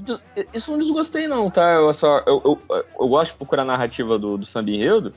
isso 0.54 0.70
eu 0.70 0.74
não 0.74 0.80
desgostei, 0.80 1.28
não, 1.28 1.50
tá? 1.52 1.72
Eu, 1.74 1.94
só, 1.94 2.18
eu, 2.26 2.42
eu, 2.44 2.62
eu 3.00 3.08
gosto 3.08 3.32
de 3.32 3.38
procurar 3.38 3.62
a 3.62 3.66
narrativa 3.66 4.18
do, 4.18 4.38
do 4.38 4.46
samba 4.46 4.72
enredo. 4.72 5.14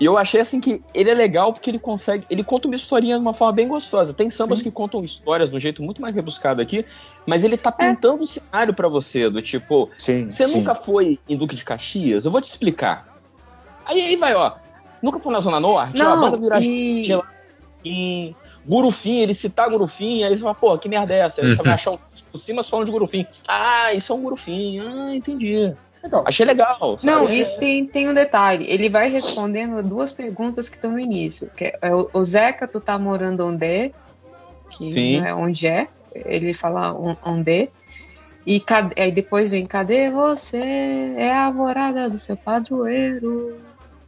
E 0.00 0.04
eu 0.04 0.18
achei 0.18 0.40
assim 0.40 0.60
que 0.60 0.82
ele 0.92 1.10
é 1.10 1.14
legal 1.14 1.52
porque 1.52 1.70
ele 1.70 1.78
consegue. 1.78 2.26
Ele 2.28 2.42
conta 2.42 2.66
uma 2.66 2.74
historinha 2.74 3.16
de 3.16 3.22
uma 3.22 3.32
forma 3.32 3.52
bem 3.52 3.68
gostosa. 3.68 4.12
Tem 4.12 4.28
sambas 4.28 4.60
que 4.60 4.70
contam 4.70 5.04
histórias 5.04 5.50
de 5.50 5.56
um 5.56 5.60
jeito 5.60 5.82
muito 5.82 6.02
mais 6.02 6.16
rebuscado 6.16 6.60
aqui, 6.60 6.84
mas 7.24 7.44
ele 7.44 7.56
tá 7.56 7.70
pintando 7.70 8.22
um 8.22 8.26
cenário 8.26 8.74
pra 8.74 8.88
você, 8.88 9.30
do 9.30 9.40
tipo, 9.40 9.90
Sim, 9.96 10.28
você 10.28 10.46
sim. 10.46 10.58
nunca 10.58 10.74
foi 10.74 11.18
em 11.28 11.36
Duque 11.36 11.54
de 11.54 11.64
Caxias? 11.64 12.24
Eu 12.24 12.32
vou 12.32 12.40
te 12.40 12.48
explicar. 12.48 13.06
Aí 13.86 14.00
aí 14.00 14.16
vai, 14.16 14.34
ó. 14.34 14.52
Nunca 15.00 15.20
foi 15.20 15.32
na 15.32 15.40
Zona 15.40 15.60
Norte? 15.60 16.00
ó, 16.00 16.12
a 16.12 16.16
banda 16.16 16.36
Não, 16.36 16.42
vira 16.42 16.60
e, 16.60 17.14
lá 17.14 17.34
em 17.84 18.34
Gurufim, 18.66 19.20
ele 19.20 19.34
citar 19.34 19.68
Gurufim, 19.68 20.22
aí 20.22 20.32
ele 20.32 20.40
fala, 20.40 20.54
pô, 20.54 20.76
que 20.78 20.88
merda 20.88 21.14
é 21.14 21.18
essa? 21.18 21.42
Aí 21.42 21.54
você 21.54 21.62
vai 21.62 21.74
achar 21.74 21.92
um 21.92 21.98
por 22.32 22.38
cima 22.38 22.64
falando 22.64 22.86
de 22.86 22.92
Gurufim. 22.92 23.26
Ah, 23.46 23.92
isso 23.92 24.12
é 24.12 24.16
um 24.16 24.22
Gurufim. 24.22 24.80
Ah, 24.80 25.14
entendi. 25.14 25.72
Então, 26.04 26.22
Achei 26.26 26.44
legal. 26.44 26.98
sabe? 26.98 27.06
Não, 27.06 27.28
É- 27.28 27.34
e 27.34 27.44
tem, 27.58 27.86
tem 27.86 28.08
um 28.08 28.14
detalhe. 28.14 28.66
Ele 28.68 28.88
vai 28.90 29.08
respondendo 29.08 29.82
duas 29.82 30.12
perguntas 30.12 30.68
que 30.68 30.76
estão 30.76 30.92
no 30.92 30.98
início. 30.98 31.50
Que 31.56 31.72
é, 31.80 31.94
o, 31.94 32.10
o 32.12 32.24
Zeca, 32.24 32.68
tu 32.68 32.80
tá 32.80 32.98
morando 32.98 33.46
onde? 33.46 33.92
Que 34.70 34.92
Sim. 34.92 35.18
não 35.18 35.26
é 35.26 35.34
onde 35.34 35.66
é. 35.66 35.88
Ele 36.14 36.52
fala 36.52 36.92
on- 36.92 37.16
onde. 37.24 37.70
E 38.46 38.62
aí 38.98 39.10
depois 39.10 39.48
vem, 39.48 39.64
cadê 39.66 40.10
você? 40.10 40.58
É 41.16 41.32
a 41.32 41.50
morada 41.50 42.10
do 42.10 42.18
seu 42.18 42.36
padroeiro. 42.36 43.56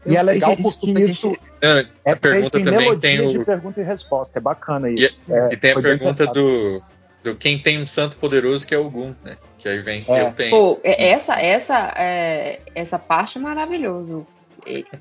E 0.04 0.14
é 0.16 0.22
legal 0.22 0.50
gente, 0.50 0.62
porque 0.62 0.92
desculpa, 0.92 1.00
isso 1.00 1.28
gente. 1.30 1.40
Não, 1.62 1.78
é 2.04 2.12
a 2.12 2.16
pergunta 2.16 2.50
feito 2.50 2.58
em 2.58 2.64
também 2.72 2.98
tem 2.98 3.28
de 3.30 3.38
o. 3.38 3.44
pergunta 3.44 3.80
e 3.80 3.84
resposta. 3.84 4.38
É 4.38 4.42
bacana 4.42 4.90
E, 4.90 4.96
isso. 4.96 5.18
É, 5.34 5.54
e 5.54 5.56
tem 5.56 5.72
a 5.72 5.80
pergunta 5.80 6.26
do, 6.26 6.82
do 7.24 7.34
quem 7.34 7.58
tem 7.58 7.82
um 7.82 7.86
santo 7.86 8.18
poderoso 8.18 8.66
que 8.66 8.74
é 8.74 8.78
o 8.78 8.88
Gun, 8.90 9.14
né? 9.24 9.36
Que 9.66 9.70
aí 9.70 9.80
vem, 9.80 10.04
É. 10.06 10.20
eu 10.22 10.32
tenho. 10.32 10.50
Pô, 10.50 10.80
é- 10.84 11.08
essa, 11.10 11.34
essa, 11.40 11.92
é, 11.96 12.60
essa 12.72 13.00
parte 13.00 13.36
é 13.36 13.40
maravilhoso. 13.40 14.24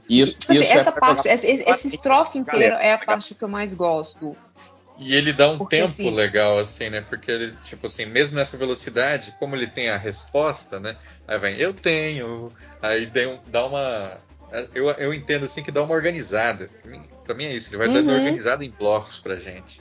Isso, 0.10 0.40
tipo 0.40 0.54
assim, 0.54 0.62
isso 0.64 0.72
é 0.72 0.76
essa 0.76 0.92
parte, 0.92 1.18
jogar- 1.18 1.34
esse, 1.36 1.88
estrofe 1.88 2.40
inteiro 2.40 2.74
é 2.76 2.94
a 2.94 2.98
parte 2.98 3.36
que 3.36 3.44
eu 3.44 3.48
mais 3.48 3.76
gosto. 3.76 4.36
E 4.98 5.14
ele 5.14 5.34
dá 5.34 5.52
um 5.52 5.60
Porque, 5.60 5.76
tempo 5.78 5.90
assim- 5.90 6.10
legal, 6.10 6.58
assim, 6.58 6.90
né? 6.90 7.02
Porque 7.08 7.30
ele, 7.30 7.54
tipo 7.64 7.86
assim, 7.86 8.06
mesmo 8.08 8.38
nessa 8.40 8.58
velocidade, 8.58 9.36
como 9.38 9.56
ele 9.56 9.68
tem 9.68 9.90
a 9.92 9.98
resposta, 9.98 10.80
né? 10.80 10.96
Aí 11.28 11.38
vem, 11.38 11.58
eu 11.58 11.72
tenho. 11.72 12.52
Aí 12.82 13.08
um- 13.28 13.38
dá 13.48 13.68
uma. 13.68 14.18
Eu, 14.74 14.90
eu 14.92 15.14
entendo 15.14 15.46
assim 15.46 15.62
que 15.62 15.72
dá 15.72 15.84
uma 15.84 15.94
organizada. 15.94 16.72
Pra 16.82 16.92
mim, 16.92 17.02
pra 17.24 17.36
mim 17.36 17.46
é 17.46 17.54
isso, 17.54 17.70
ele 17.70 17.78
vai 17.78 17.88
dando 17.88 18.10
Uhum. 18.10 18.18
organizada 18.18 18.66
em 18.66 18.72
blocos 18.72 19.20
pra 19.20 19.36
gente. 19.36 19.80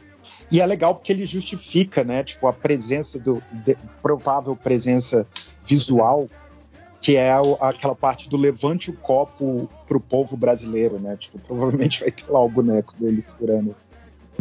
E 0.51 0.61
é 0.61 0.67
legal 0.67 0.95
porque 0.95 1.13
ele 1.13 1.25
justifica, 1.27 2.05
né? 2.05 2.23
Tipo, 2.23 2.47
a 2.47 2.53
presença 2.53 3.19
do. 3.19 3.43
de- 3.51 3.77
provável 4.03 4.55
presença 4.55 5.27
visual, 5.65 6.29
que 7.01 7.17
é 7.17 7.39
o- 7.41 7.57
aquela 7.61 7.95
parte 7.95 8.29
do 8.29 8.37
levante 8.37 8.91
o 8.91 8.95
copo 8.95 9.69
pro 9.87 9.99
povo 10.01 10.37
brasileiro, 10.37 10.99
né? 10.99 11.17
Tipo, 11.19 11.39
provavelmente 11.39 12.01
vai 12.01 12.11
ter 12.11 12.31
lá 12.31 12.41
o 12.45 12.49
boneco 12.49 12.95
dele 12.99 13.21
segurando 13.21 13.75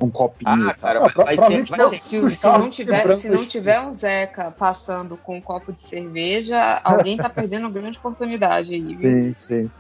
Um 0.02 0.10
copinho. 0.10 0.50
Ah, 0.70 0.74
cara, 0.74 1.00
Ah, 1.06 1.10
pro- 1.10 1.24
vai 1.24 1.36
ter, 1.36 1.36
provavelmente 1.36 1.70
vai 1.70 1.80
não. 1.80 1.90
ter. 1.92 2.00
Se, 2.00 2.30
se 2.38 2.48
não 2.48 2.70
tiver, 2.70 3.16
se 3.16 3.30
não 3.30 3.46
tiver 3.46 3.80
um 3.80 3.94
Zeca 3.94 4.50
passando 4.52 5.16
com 5.16 5.38
um 5.38 5.42
copo 5.42 5.72
de 5.72 5.82
cerveja, 5.82 6.82
alguém 6.84 7.16
tá 7.16 7.30
perdendo 7.30 7.66
uma 7.68 7.72
grande 7.72 8.00
oportunidade 8.00 8.74
aí, 8.74 8.96
viu? 8.96 9.02
Sim, 9.02 9.34
sim. 9.34 9.72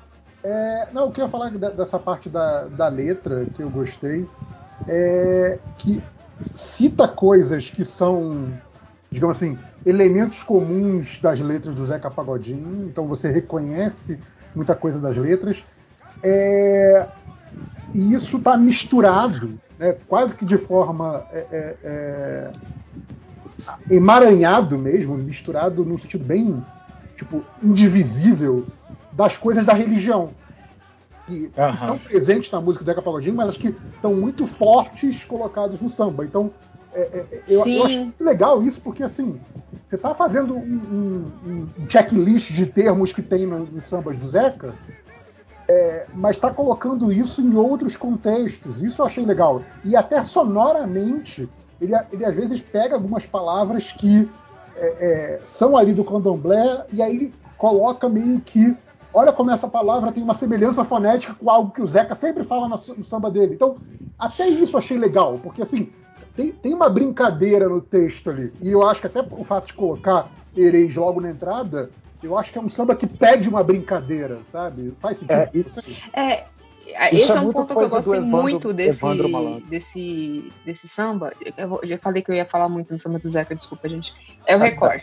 É, 0.43 0.87
não, 0.93 1.07
o 1.07 1.11
que 1.11 1.19
eu 1.19 1.25
ia 1.25 1.31
falar 1.31 1.49
dessa 1.49 1.97
parte 1.97 2.29
da, 2.29 2.65
da 2.65 2.87
letra 2.89 3.45
que 3.55 3.61
eu 3.63 3.69
gostei 3.71 4.27
é 4.87 5.59
que 5.77 6.01
cita 6.55 7.07
coisas 7.07 7.69
que 7.69 7.85
são, 7.85 8.47
digamos 9.11 9.37
assim, 9.37 9.57
elementos 9.85 10.43
comuns 10.43 11.19
das 11.21 11.39
letras 11.39 11.75
do 11.75 11.85
Zeca 11.85 12.09
Pagodinho, 12.09 12.87
então 12.87 13.07
você 13.07 13.29
reconhece 13.29 14.19
muita 14.55 14.75
coisa 14.75 14.99
das 14.99 15.17
letras. 15.17 15.63
É, 16.21 17.07
e 17.93 18.13
isso 18.13 18.37
está 18.37 18.57
misturado, 18.57 19.59
né, 19.77 19.95
quase 20.07 20.35
que 20.35 20.45
de 20.45 20.57
forma 20.57 21.25
é, 21.31 21.45
é, 21.51 21.77
é, 21.83 22.51
emaranhado 23.89 24.77
mesmo, 24.77 25.17
misturado 25.17 25.85
num 25.85 25.97
sentido 25.97 26.25
bem 26.25 26.63
tipo 27.17 27.43
indivisível 27.61 28.65
das 29.11 29.37
coisas 29.37 29.65
da 29.65 29.73
religião 29.73 30.31
que 31.25 31.51
Aham. 31.57 31.73
estão 31.73 31.97
presentes 31.99 32.51
na 32.51 32.59
música 32.61 32.83
do 32.83 32.87
Zeca 32.87 33.01
Pagodinho, 33.01 33.35
mas 33.35 33.57
que 33.57 33.69
estão 33.95 34.13
muito 34.15 34.45
fortes 34.45 35.23
colocados 35.23 35.79
no 35.79 35.89
samba. 35.89 36.25
Então, 36.25 36.51
é, 36.93 37.01
é, 37.01 37.43
eu, 37.47 37.59
eu 37.59 37.63
Sim. 37.63 37.83
acho 37.83 38.13
legal 38.19 38.63
isso, 38.63 38.79
porque 38.81 39.03
assim, 39.03 39.39
você 39.87 39.95
está 39.95 40.13
fazendo 40.13 40.55
um, 40.55 40.59
um- 40.59 41.67
um 41.83 41.89
checklist 41.89 42.51
de 42.51 42.65
termos 42.65 43.11
que 43.13 43.21
tem 43.21 43.45
no- 43.45 43.65
nos 43.65 43.85
sambas 43.85 44.17
do 44.17 44.27
Zeca, 44.27 44.73
é, 45.67 46.07
mas 46.13 46.35
está 46.35 46.51
colocando 46.51 47.11
isso 47.11 47.41
em 47.41 47.55
outros 47.55 47.95
contextos. 47.95 48.83
Isso 48.83 49.01
eu 49.01 49.05
achei 49.05 49.25
legal. 49.25 49.61
E 49.83 49.95
até 49.95 50.21
sonoramente, 50.23 51.49
ele, 51.79 51.93
ele 52.11 52.25
às 52.25 52.35
vezes 52.35 52.59
pega 52.61 52.95
algumas 52.95 53.25
palavras 53.25 53.91
que 53.91 54.29
é, 54.75 54.87
é, 55.35 55.41
são 55.45 55.77
ali 55.77 55.93
do 55.93 56.03
candomblé 56.03 56.85
e 56.91 57.01
aí 57.01 57.15
ele 57.15 57.33
coloca 57.57 58.09
meio 58.09 58.41
que. 58.41 58.75
Olha 59.13 59.31
como 59.31 59.51
essa 59.51 59.67
palavra 59.67 60.11
tem 60.11 60.23
uma 60.23 60.33
semelhança 60.33 60.83
fonética 60.83 61.35
com 61.35 61.49
algo 61.49 61.71
que 61.71 61.81
o 61.81 61.87
Zeca 61.87 62.15
sempre 62.15 62.43
fala 62.43 62.67
no, 62.67 62.77
no 62.97 63.05
samba 63.05 63.29
dele. 63.29 63.53
Então, 63.53 63.77
até 64.17 64.47
isso 64.47 64.73
eu 64.75 64.79
achei 64.79 64.97
legal, 64.97 65.37
porque 65.39 65.61
assim, 65.61 65.91
tem, 66.35 66.51
tem 66.51 66.73
uma 66.73 66.89
brincadeira 66.89 67.69
no 67.69 67.79
texto 67.81 68.29
ali. 68.29 68.51
E 68.59 68.71
eu 68.71 68.81
acho 68.87 69.01
que 69.01 69.07
até 69.07 69.21
o 69.21 69.43
fato 69.43 69.67
de 69.67 69.73
colocar 69.73 70.29
Ereis 70.55 70.95
logo 70.95 71.21
na 71.21 71.29
entrada, 71.29 71.91
eu 72.21 72.37
acho 72.37 72.51
que 72.51 72.57
é 72.57 72.61
um 72.61 72.69
samba 72.69 72.95
que 72.95 73.05
pede 73.05 73.49
uma 73.49 73.63
brincadeira, 73.63 74.39
sabe? 74.51 74.93
Faz 75.01 75.17
sentido. 75.19 75.33
É, 75.33 75.49
e-. 75.53 75.65
É, 76.13 76.47
Isso 77.13 77.23
esse 77.23 77.31
é 77.31 77.35
é 77.37 77.39
um 77.41 77.51
ponto 77.51 77.75
que 77.75 77.81
eu 77.81 77.89
gostei 77.89 78.19
Evandro- 78.19 78.41
muito 78.41 78.73
desse, 78.73 78.99
desse, 79.69 80.53
desse 80.65 80.87
samba. 80.87 81.33
Eu 81.57 81.79
já 81.83 81.97
falei 81.97 82.21
que 82.21 82.29
eu 82.29 82.35
ia 82.35 82.45
falar 82.45 82.67
muito 82.67 82.91
no 82.91 82.99
samba 82.99 83.19
do 83.19 83.29
Zeca, 83.29 83.55
desculpa, 83.55 83.87
gente. 83.87 84.13
É 84.45 84.55
o 84.55 84.61
Ah, 84.61 84.71
tá. 84.71 84.99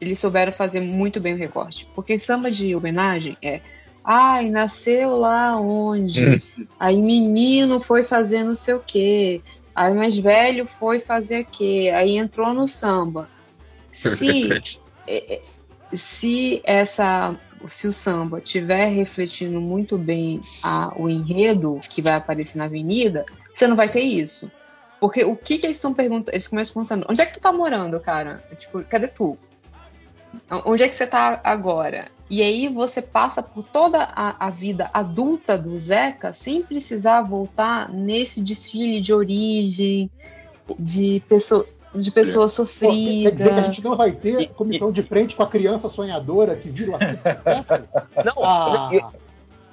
Eles 0.00 0.18
souberam 0.18 0.52
fazer 0.52 0.80
muito 0.80 1.20
bem 1.20 1.34
o 1.34 1.38
recorte. 1.38 1.88
Porque 1.94 2.18
samba 2.18 2.50
de 2.50 2.74
homenagem 2.74 3.36
é. 3.42 3.60
Ai, 4.04 4.50
nasceu 4.50 5.16
lá 5.16 5.56
onde? 5.58 6.20
Aí 6.78 7.00
menino 7.00 7.80
foi 7.80 8.04
fazer 8.04 8.44
não 8.44 8.54
sei 8.54 8.74
o 8.74 8.80
quê. 8.80 9.40
Aí 9.74 9.94
mais 9.94 10.16
velho 10.16 10.66
foi 10.66 11.00
fazer 11.00 11.40
o 11.40 11.44
quê? 11.46 11.90
Aí 11.94 12.16
entrou 12.16 12.52
no 12.52 12.68
samba. 12.68 13.28
Se 13.90 14.50
é, 15.06 15.34
é, 15.36 15.40
se 15.96 16.60
essa 16.64 17.34
se 17.66 17.86
o 17.86 17.92
samba 17.92 18.42
tiver 18.42 18.88
refletindo 18.88 19.58
muito 19.58 19.96
bem 19.96 20.38
a- 20.62 20.92
o 20.96 21.08
enredo 21.08 21.80
que 21.88 22.02
vai 22.02 22.12
aparecer 22.12 22.58
na 22.58 22.64
avenida, 22.64 23.24
você 23.54 23.66
não 23.66 23.74
vai 23.74 23.88
ter 23.88 24.00
isso. 24.02 24.52
Porque 25.00 25.24
o 25.24 25.34
que, 25.34 25.58
que 25.58 25.66
eles 25.66 25.76
estão 25.76 25.94
perguntando? 25.94 26.34
Eles 26.34 26.46
começam 26.46 26.74
perguntando: 26.74 27.06
onde 27.08 27.22
é 27.22 27.26
que 27.26 27.32
tu 27.34 27.40
tá 27.40 27.52
morando, 27.52 27.98
cara? 28.00 28.42
Tipo, 28.58 28.84
cadê 28.84 29.08
tu? 29.08 29.38
Onde 30.64 30.82
é 30.84 30.88
que 30.88 30.94
você 30.94 31.06
tá 31.06 31.40
agora? 31.44 32.08
E 32.30 32.42
aí 32.42 32.68
você 32.68 33.02
passa 33.02 33.42
por 33.42 33.62
toda 33.62 34.02
a, 34.02 34.46
a 34.46 34.50
vida 34.50 34.90
adulta 34.94 35.58
do 35.58 35.78
Zeca 35.78 36.32
sem 36.32 36.62
precisar 36.62 37.22
voltar 37.22 37.88
nesse 37.90 38.42
desfile 38.42 39.00
de 39.00 39.12
origem, 39.12 40.10
de, 40.78 41.22
pessoa, 41.28 41.66
de 41.94 42.10
pessoa 42.10 42.46
Pô, 42.46 42.50
quer 42.50 42.54
sofrida. 42.54 43.32
dizer 43.32 43.54
que 43.54 43.60
a 43.60 43.62
gente 43.62 43.84
não 43.84 43.94
vai 43.96 44.12
ter 44.12 44.48
comissão 44.54 44.90
de 44.90 45.02
frente 45.02 45.36
com 45.36 45.42
a 45.42 45.46
criança 45.46 45.88
sonhadora 45.88 46.56
que 46.56 46.70
vira 46.70 46.92
o? 46.92 48.24
Não, 48.24 48.42
Ah. 48.44 48.90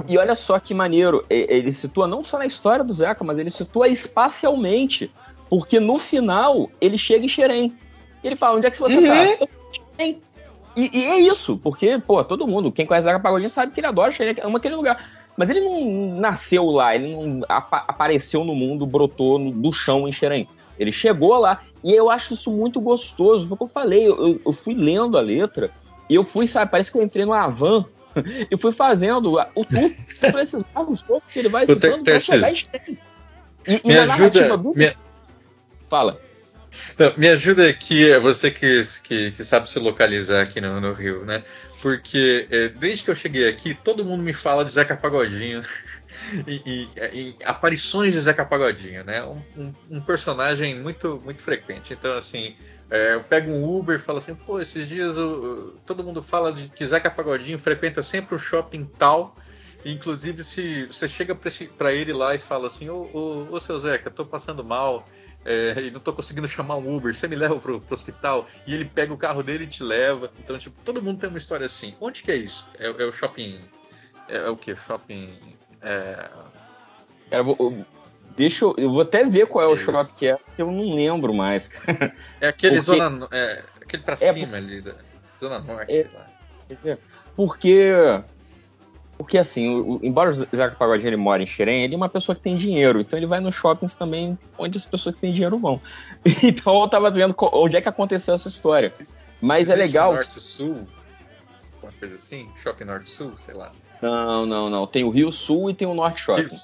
e, 0.07 0.13
e 0.13 0.17
olha 0.17 0.35
só 0.35 0.59
que 0.59 0.73
maneiro, 0.73 1.25
ele 1.29 1.71
situa 1.71 2.05
não 2.07 2.21
só 2.21 2.37
na 2.37 2.45
história 2.45 2.83
do 2.83 2.91
Zeca, 2.91 3.23
mas 3.23 3.37
ele 3.39 3.49
situa 3.49 3.87
espacialmente, 3.87 5.11
porque 5.49 5.79
no 5.79 5.97
final 5.97 6.69
ele 6.81 6.97
chega 6.97 7.25
em 7.25 7.29
Xerém. 7.29 7.73
E 8.23 8.27
ele 8.27 8.35
fala, 8.35 8.57
onde 8.57 8.67
é 8.67 8.71
que 8.71 8.79
você 8.79 8.97
Uhum. 8.97 9.05
tá? 9.05 9.25
Eu 9.25 9.37
tô 9.37 9.45
em 9.45 9.95
Xerém. 9.97 10.21
E, 10.75 10.99
e 10.99 11.05
é 11.05 11.19
isso, 11.19 11.57
porque, 11.57 11.99
pô, 11.99 12.23
todo 12.23 12.47
mundo, 12.47 12.71
quem 12.71 12.85
conhece 12.85 13.05
Zeca 13.05 13.19
Pagodinho 13.19 13.49
sabe 13.49 13.71
que 13.73 13.79
ele 13.79 13.87
adora 13.87 14.11
Xerém, 14.11 14.35
ama 14.41 14.57
aquele 14.57 14.75
lugar. 14.75 15.21
Mas 15.37 15.49
ele 15.49 15.61
não 15.61 16.19
nasceu 16.19 16.65
lá, 16.65 16.93
ele 16.95 17.13
não 17.15 17.41
apa- 17.49 17.83
apareceu 17.87 18.43
no 18.43 18.53
mundo, 18.53 18.85
brotou 18.85 19.39
no- 19.39 19.51
do 19.51 19.71
chão 19.71 20.07
em 20.07 20.11
Xerém. 20.11 20.47
Ele 20.79 20.91
chegou 20.91 21.35
lá, 21.37 21.61
e 21.83 21.93
eu 21.93 22.09
acho 22.09 22.33
isso 22.33 22.49
muito 22.51 22.79
gostoso. 22.81 23.47
Foi 23.47 23.55
o 23.55 23.57
que 23.57 23.63
eu 23.63 23.67
falei, 23.67 24.07
eu, 24.07 24.39
eu- 24.45 24.53
fui 24.53 24.73
lendo 24.73 25.17
a 25.17 25.21
letra, 25.21 25.71
e 26.09 26.15
eu 26.15 26.23
fui, 26.23 26.47
sabe, 26.47 26.69
parece 26.71 26.91
que 26.91 26.97
eu 26.97 27.03
entrei 27.03 27.25
numa 27.25 27.47
van 27.47 27.85
e 28.51 28.57
fui 28.57 28.71
fazendo 28.71 29.33
o 29.33 29.39
esses 30.41 30.63
bairros 30.63 31.01
todos 31.03 31.23
que 31.31 31.39
ele 31.39 31.49
vai 31.49 31.65
citando 31.65 32.03
pra 32.03 32.19
chegar 32.19 32.51
em 32.51 32.55
Xerém. 32.55 32.97
E, 33.67 33.73
e 33.83 33.87
Me 33.87 33.97
ajuda. 33.97 34.17
narrativa 34.17 34.57
do- 34.57 34.73
Me, 34.75 34.91
Fala. 35.89 36.19
Não, 36.97 37.13
me 37.17 37.27
ajuda 37.27 37.67
aqui, 37.69 38.09
é 38.11 38.19
você 38.19 38.49
que, 38.49 38.83
que, 39.03 39.31
que 39.31 39.43
sabe 39.43 39.69
se 39.69 39.77
localizar 39.79 40.41
aqui 40.43 40.61
no, 40.61 40.79
no 40.79 40.93
Rio, 40.93 41.25
né? 41.25 41.43
Porque 41.81 42.47
é, 42.49 42.69
desde 42.69 43.03
que 43.03 43.11
eu 43.11 43.15
cheguei 43.15 43.47
aqui, 43.49 43.73
todo 43.73 44.05
mundo 44.05 44.23
me 44.23 44.33
fala 44.33 44.63
de 44.63 44.71
Zeca 44.71 44.95
Pagodinho. 44.95 45.61
E, 46.45 46.61
e- 46.65 47.17
e 47.19 47.35
aparições 47.45 48.13
de 48.13 48.19
Zeca 48.19 48.45
Pagodinho, 48.45 49.03
né? 49.03 49.23
Um, 49.23 49.41
um- 49.57 49.73
um 49.91 50.01
personagem 50.01 50.77
muito, 50.79 51.19
muito 51.23 51.41
frequente. 51.41 51.93
Então, 51.93 52.15
assim, 52.17 52.55
é, 52.89 53.15
eu 53.15 53.23
pego 53.23 53.49
um 53.49 53.63
Uber 53.77 53.95
e 53.95 53.99
falo 54.01 54.17
assim: 54.19 54.35
pô, 54.35 54.59
esses 54.61 54.87
dias 54.87 55.15
todo 55.85 56.03
mundo 56.03 56.21
fala 56.21 56.51
de 56.51 56.67
que 56.69 56.85
Zeca 56.85 57.09
Pagodinho 57.09 57.57
frequenta 57.57 58.03
sempre 58.03 58.35
o 58.35 58.39
shopping 58.39 58.85
tal. 58.99 59.35
Inclusive, 59.83 60.43
se 60.43 60.85
você 60.85 61.07
chega 61.09 61.33
pra 61.77 61.91
ele 61.91 62.13
lá 62.13 62.35
e 62.35 62.39
fala 62.39 62.67
assim: 62.67 62.89
Ô, 62.89 63.09
ô, 63.13 63.47
ô 63.55 63.59
seu 63.59 63.79
Zeca, 63.79 64.11
tô 64.11 64.25
passando 64.25 64.63
mal, 64.63 65.07
é, 65.45 65.73
e 65.81 65.91
não 65.91 65.99
tô 65.99 66.13
conseguindo 66.13 66.47
chamar 66.47 66.75
um 66.77 66.95
Uber, 66.95 67.13
você 67.15 67.27
me 67.27 67.35
leva 67.35 67.55
pro, 67.59 67.81
pro 67.81 67.95
hospital 67.95 68.47
e 68.67 68.73
ele 68.73 68.85
pega 68.85 69.13
o 69.13 69.17
carro 69.17 69.41
dele 69.43 69.63
e 69.63 69.67
te 69.67 69.83
leva. 69.83 70.31
Então, 70.39 70.57
tipo, 70.57 70.75
todo 70.83 71.01
mundo 71.01 71.19
tem 71.19 71.29
uma 71.29 71.37
história 71.37 71.65
assim. 71.65 71.95
Onde 71.99 72.23
que 72.23 72.31
é 72.31 72.35
isso? 72.35 72.67
É, 72.79 72.85
é 72.87 73.05
o 73.05 73.11
shopping. 73.11 73.59
É, 74.29 74.37
é 74.37 74.49
o 74.49 74.55
que? 74.57 74.75
Shopping. 74.75 75.37
É, 75.81 76.29
Cara, 77.29 77.43
vou- 77.43 77.55
eu- 77.59 77.85
deixa 78.35 78.65
eu, 78.65 78.75
eu 78.77 78.89
vou 78.91 79.01
até 79.01 79.23
ver 79.25 79.47
qual 79.47 79.63
é 79.65 79.73
o 79.73 79.77
shopping 79.77 80.15
que 80.19 80.27
é, 80.27 80.35
porque 80.37 80.61
eu 80.61 80.71
não 80.71 80.93
lembro 80.93 81.33
mais. 81.33 81.69
é 82.39 82.47
aquele 82.49 82.75
Porque- 82.75 82.79
zona. 82.79 83.27
É, 83.31 83.63
aquele 83.81 84.03
pra 84.03 84.13
É, 84.13 84.17
cima 84.17 84.57
ali, 84.57 84.81
da 84.81 84.93
Zona 85.39 85.59
Norte, 85.59 85.91
É. 85.91 85.95
sei 86.03 86.11
lá. 86.13 86.27
Porque. 87.35 87.93
Porque 89.23 89.37
assim, 89.37 89.69
o- 89.69 89.95
o- 89.95 89.99
embora 90.03 90.29
o 90.31 90.33
Zeca 90.33 90.75
Pagodinho 90.77 91.09
ele 91.09 91.15
mora 91.17 91.43
em 91.43 91.47
Xerém, 91.47 91.83
ele 91.83 91.93
é 91.93 91.97
uma 91.97 92.09
pessoa 92.09 92.35
que 92.35 92.41
tem 92.41 92.55
dinheiro, 92.55 92.99
então 93.01 93.17
ele 93.17 93.25
vai 93.27 93.39
nos 93.39 93.55
shoppings 93.55 93.95
também 93.95 94.37
onde 94.57 94.77
as 94.77 94.85
pessoas 94.85 95.15
que 95.15 95.21
têm 95.21 95.33
dinheiro 95.33 95.57
vão. 95.59 95.81
Então 96.43 96.81
eu 96.81 96.87
tava 96.87 97.09
vendo 97.11 97.35
onde 97.53 97.75
é 97.77 97.81
que 97.81 97.89
aconteceu 97.89 98.33
essa 98.33 98.47
história. 98.47 98.93
Mas 99.39 99.69
é 99.69 99.73
Existe 99.73 99.87
legal. 99.87 100.13
Norte-Sul? 100.13 100.87
Uma 101.81 101.91
coisa 101.99 102.15
assim? 102.15 102.49
Shopping 102.55 102.83
Norte-Sul, 102.85 103.33
sei 103.37 103.55
lá. 103.55 103.71
Não, 104.01 104.45
não, 104.45 104.69
não. 104.69 104.85
Tem 104.87 105.03
o 105.03 105.09
Rio 105.09 105.31
Sul 105.31 105.69
e 105.69 105.73
tem 105.73 105.87
o 105.87 105.93
Norte 105.93 106.21
Shopping. 106.21 106.55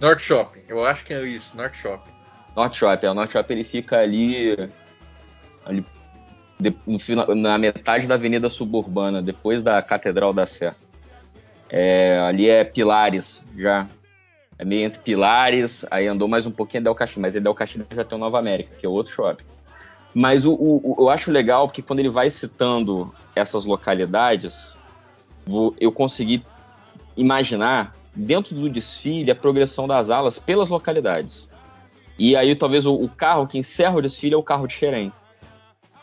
Norte 0.00 0.22
Shopping, 0.22 0.62
eu 0.68 0.84
acho 0.84 1.04
que 1.04 1.12
é 1.14 1.22
isso, 1.22 1.56
Norte 1.56 1.76
Shopping. 1.76 2.10
Norte 2.56 2.78
Shopping. 2.78 3.06
O 3.06 3.14
Norte 3.14 3.32
Shopping 3.32 3.54
ele 3.54 3.64
fica 3.64 3.98
ali, 3.98 4.56
ali 5.64 5.84
na 7.36 7.58
metade 7.58 8.06
da 8.06 8.14
Avenida 8.14 8.48
Suburbana, 8.48 9.22
depois 9.22 9.62
da 9.62 9.80
Catedral 9.82 10.32
da 10.32 10.46
Fé. 10.46 10.74
É, 11.74 12.18
ali 12.20 12.48
é 12.50 12.62
Pilares 12.64 13.42
já. 13.56 13.86
É 14.58 14.64
meio 14.64 14.84
entre 14.84 15.00
Pilares, 15.00 15.84
aí 15.90 16.06
andou 16.06 16.28
mais 16.28 16.44
um 16.44 16.50
pouquinho 16.50 16.84
Del 16.84 16.94
Castilho, 16.94 17.22
mas 17.22 17.32
Del 17.32 17.54
Castilho 17.54 17.86
já 17.90 18.04
tem 18.04 18.16
o 18.16 18.20
Nova 18.20 18.38
América, 18.38 18.70
que 18.78 18.84
é 18.84 18.88
outro 18.88 19.12
shopping. 19.12 19.42
Mas 20.14 20.44
o, 20.44 20.52
o- 20.52 20.96
eu 20.98 21.08
acho 21.08 21.30
legal 21.30 21.66
porque 21.66 21.80
quando 21.80 22.00
ele 22.00 22.10
vai 22.10 22.28
citando 22.28 23.12
essas 23.34 23.64
localidades, 23.64 24.76
eu 25.80 25.90
consegui 25.90 26.44
imaginar 27.16 27.94
dentro 28.14 28.54
do 28.54 28.68
desfile 28.68 29.30
a 29.30 29.34
progressão 29.34 29.88
das 29.88 30.10
alas 30.10 30.38
pelas 30.38 30.68
localidades. 30.68 31.48
E 32.18 32.36
aí 32.36 32.54
talvez 32.54 32.84
o, 32.84 32.94
o 32.94 33.08
carro 33.08 33.46
que 33.46 33.56
encerra 33.58 33.96
o 33.96 34.02
desfile 34.02 34.34
é 34.34 34.36
o 34.36 34.42
carro 34.42 34.66
de 34.66 34.74
Xerém. 34.74 35.10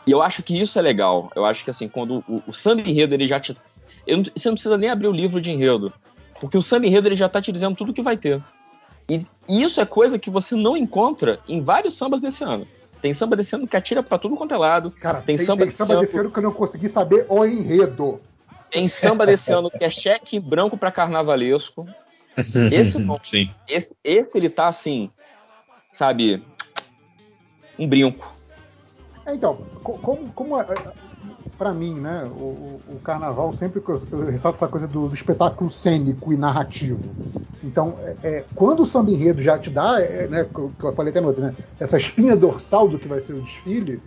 E 0.06 0.10
eu 0.10 0.20
acho 0.20 0.42
que 0.42 0.60
isso 0.60 0.76
é 0.78 0.82
legal. 0.82 1.30
Eu 1.36 1.44
acho 1.46 1.62
que 1.62 1.70
assim, 1.70 1.88
quando 1.88 2.24
o, 2.28 2.42
o 2.48 2.52
samba 2.52 2.82
enredo 2.82 3.14
ele 3.14 3.26
já 3.28 3.38
te. 3.38 3.56
Não- 4.06 4.24
você 4.24 4.48
não 4.48 4.54
precisa 4.54 4.76
nem 4.76 4.90
abrir 4.90 5.06
o 5.08 5.12
livro 5.12 5.40
de 5.40 5.50
enredo. 5.50 5.92
Porque 6.40 6.56
o 6.56 6.62
samba 6.62 6.86
enredo 6.86 7.08
ele 7.08 7.16
já 7.16 7.28
tá 7.28 7.40
te 7.40 7.52
dizendo 7.52 7.76
tudo 7.76 7.92
que 7.92 8.02
vai 8.02 8.16
ter. 8.16 8.42
E 9.08 9.26
isso 9.48 9.80
é 9.80 9.84
coisa 9.86 10.18
que 10.18 10.30
você 10.30 10.54
não 10.54 10.76
encontra 10.76 11.40
em 11.48 11.60
vários 11.62 11.94
sambas 11.96 12.20
desse 12.20 12.42
ano. 12.44 12.66
Tem 13.02 13.12
samba 13.14 13.34
desse 13.36 13.54
ano 13.56 13.66
que 13.66 13.76
atira 13.76 14.02
pra 14.02 14.18
tudo 14.18 14.36
quanto 14.36 14.54
é 14.54 14.58
lado. 14.58 14.90
Cara, 14.92 15.20
tem, 15.22 15.36
tem, 15.36 15.44
samba, 15.46 15.58
tem 15.58 15.66
desse 15.66 15.78
samba 15.78 15.92
ano, 15.94 16.02
desse 16.02 16.18
ano 16.18 16.30
que 16.30 16.38
eu 16.38 16.42
não 16.42 16.52
consegui 16.52 16.88
saber 16.88 17.26
o 17.28 17.44
enredo. 17.44 18.20
tem 18.70 18.86
samba 18.86 19.26
desse 19.26 19.52
ano 19.52 19.70
que 19.70 19.82
é 19.82 19.90
cheque 19.90 20.38
branco 20.38 20.76
pra 20.76 20.92
carnavalesco. 20.92 21.86
Esse 22.70 22.98
não. 23.00 23.16
Sim. 23.22 23.50
Esse, 23.68 23.94
esse 24.04 24.30
ele 24.34 24.48
tá 24.48 24.66
assim, 24.68 25.10
sabe, 25.92 26.42
um 27.78 27.86
brinco. 27.88 28.32
É, 29.26 29.34
então, 29.34 29.56
co- 29.82 29.98
como, 29.98 30.32
como 30.32 30.60
é, 30.60 30.66
para 31.60 31.74
mim, 31.74 32.00
né, 32.00 32.24
o, 32.26 32.82
o- 32.86 33.00
carnaval 33.00 33.52
sempre 33.52 33.82
que 33.82 33.90
eu, 33.90 33.98
ressalto 34.30 34.56
essa 34.56 34.68
coisa 34.68 34.88
do, 34.88 35.08
do 35.08 35.14
espetáculo 35.14 35.70
cênico 35.70 36.32
e 36.32 36.36
narrativo. 36.38 37.18
Então, 37.62 37.98
é, 38.00 38.18
é, 38.22 38.46
quando 38.54 38.80
o 38.82 38.86
samba 38.86 39.10
enredo 39.10 39.42
já 39.42 39.58
te 39.58 39.70
dá, 39.70 40.00
é, 40.00 40.26
né, 40.28 40.44
que 40.46 40.58
eu 40.58 40.94
falei 40.94 41.10
até 41.10 41.20
no 41.20 41.28
outro, 41.28 41.42
né, 41.42 41.54
essa 41.78 41.98
espinha 41.98 42.34
dorsal 42.36 42.88
do 42.88 42.98
que 42.98 43.06
vai 43.08 43.20
ser 43.20 43.34
o 43.34 43.42
desfile, 43.42 44.02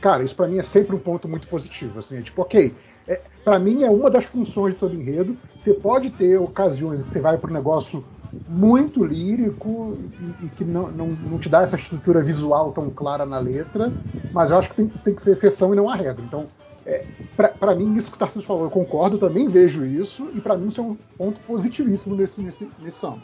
cara, 0.00 0.22
isso 0.22 0.36
para 0.36 0.46
mim 0.48 0.58
é 0.58 0.62
sempre 0.62 0.94
um 0.94 0.98
ponto 1.00 1.28
muito 1.28 1.48
positivo. 1.48 1.98
Assim, 1.98 2.18
é 2.18 2.22
tipo, 2.22 2.42
ok, 2.42 2.78
é, 3.06 3.22
para 3.42 3.58
mim 3.58 3.82
é 3.84 3.90
uma 3.90 4.10
das 4.10 4.24
funções 4.26 4.74
do 4.74 4.80
samba 4.80 4.94
enredo. 4.96 5.40
Você 5.58 5.72
pode 5.74 6.10
ter 6.10 6.38
ocasiões 6.38 7.02
que 7.02 7.10
você 7.10 7.20
vai 7.20 7.38
para 7.38 7.50
um 7.50 7.54
negócio 7.54 8.06
muito 8.46 9.04
lírico 9.04 9.98
e, 10.18 10.46
e 10.46 10.50
que 10.50 10.64
não, 10.64 10.90
não, 10.92 11.08
não 11.10 11.38
te 11.38 11.48
dá 11.48 11.62
essa 11.62 11.76
estrutura 11.76 12.22
visual 12.22 12.72
tão 12.72 12.90
clara 12.90 13.26
na 13.26 13.38
letra, 13.38 13.94
mas 14.32 14.50
eu 14.50 14.58
acho 14.58 14.70
que 14.70 14.76
tem, 14.76 14.88
tem 14.88 15.14
que 15.14 15.22
ser 15.22 15.32
exceção 15.32 15.72
e 15.72 15.76
não 15.76 15.88
a 15.88 15.94
regra. 15.96 16.24
Então, 16.24 16.50
é, 16.88 17.04
para 17.48 17.74
mim, 17.74 17.96
isso 17.96 18.10
que 18.10 18.16
o 18.16 18.18
Tarcísio 18.18 18.42
falou, 18.46 18.64
eu 18.64 18.70
concordo, 18.70 19.18
também 19.18 19.46
vejo 19.48 19.84
isso, 19.84 20.30
e 20.34 20.40
para 20.40 20.56
mim 20.56 20.68
isso 20.68 20.80
é 20.80 20.84
um 20.84 20.94
ponto 21.16 21.38
positivíssimo 21.40 22.16
nesse, 22.16 22.40
nesse, 22.40 22.68
nesse 22.80 22.98
samba. 22.98 23.22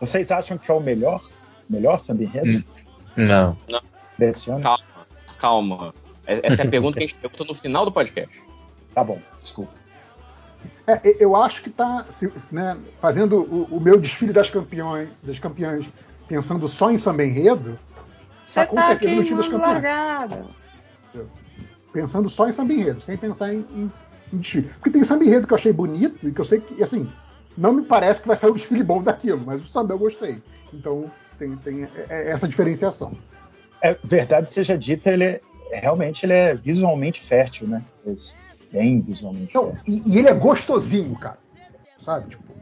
Vocês 0.00 0.32
acham 0.32 0.56
que 0.58 0.70
é 0.70 0.74
o 0.74 0.80
melhor? 0.80 1.22
Melhor 1.68 1.98
samba 2.00 2.24
enredo 2.24 2.64
Não. 3.16 3.56
desse 4.18 4.50
ano? 4.50 4.62
Calma, 4.62 4.84
calma. 5.38 5.94
É- 6.26 6.40
Essa 6.46 6.62
é 6.62 6.66
a 6.66 6.70
pergunta 6.70 6.98
que 6.98 7.04
a 7.04 7.06
gente 7.08 7.18
pergunta 7.18 7.44
no 7.44 7.54
final 7.54 7.84
do 7.84 7.92
podcast. 7.92 8.42
Tá 8.94 9.04
bom, 9.04 9.18
desculpa. 9.40 9.72
É, 10.86 11.16
eu 11.22 11.36
acho 11.36 11.62
que 11.62 11.68
está 11.68 12.06
fazendo 13.00 13.38
o, 13.42 13.76
o 13.76 13.80
meu 13.80 13.98
desfile 14.00 14.32
das 14.32 14.48
campeões, 14.50 15.08
das 15.22 15.38
campeãs, 15.38 15.84
pensando 16.28 16.66
só 16.68 16.90
em 16.90 16.98
samba 16.98 17.24
enredo, 17.24 17.78
Você 18.44 18.64
com 18.66 18.76
tá 18.76 18.88
certeza 18.88 19.14
no 19.16 19.24
time 19.24 19.36
das 19.36 19.48
queimando 19.48 19.64
campeãs. 19.74 19.94
largada. 20.30 20.46
Pensando 21.92 22.28
só 22.28 22.48
em 22.48 22.52
samba 22.52 22.72
enredo, 22.72 23.00
sem 23.02 23.16
pensar 23.16 23.52
em, 23.54 23.60
em, 23.74 23.92
em 24.32 24.38
desfile. 24.38 24.68
Porque 24.74 24.90
tem 24.90 25.04
samba 25.04 25.24
enredo 25.24 25.46
que 25.46 25.52
eu 25.52 25.58
achei 25.58 25.72
bonito 25.72 26.28
e 26.28 26.32
que 26.32 26.40
eu 26.40 26.44
sei 26.44 26.60
que, 26.60 26.82
assim, 26.82 27.08
não 27.56 27.72
me 27.72 27.82
parece 27.82 28.20
que 28.20 28.28
vai 28.28 28.36
sair 28.36 28.50
um 28.50 28.54
desfile 28.56 28.82
bom 28.82 29.02
daquilo, 29.02 29.42
mas 29.44 29.62
o 29.62 29.66
samba 29.66 29.92
eu 29.94 29.98
gostei. 29.98 30.42
Então 30.72 31.10
tem, 31.38 31.56
tem 31.56 31.84
é- 31.84 32.06
é 32.08 32.30
essa 32.30 32.48
diferenciação. 32.48 33.12
É, 33.82 33.96
verdade 34.04 34.50
seja 34.50 34.78
dita, 34.78 35.10
ele 35.10 35.24
é, 35.24 35.40
realmente 35.72 36.24
ele 36.24 36.32
é 36.32 36.54
visualmente 36.54 37.20
fértil, 37.20 37.66
né? 37.68 37.82
Esse, 38.06 38.36
bem 38.72 39.00
visualmente 39.00 39.54
Não, 39.54 39.76
e, 39.86 40.08
e 40.08 40.18
ele 40.18 40.28
é 40.28 40.34
gostosinho, 40.34 41.14
cara. 41.16 41.38
Sabe? 42.04 42.30
Tipo, 42.30 42.52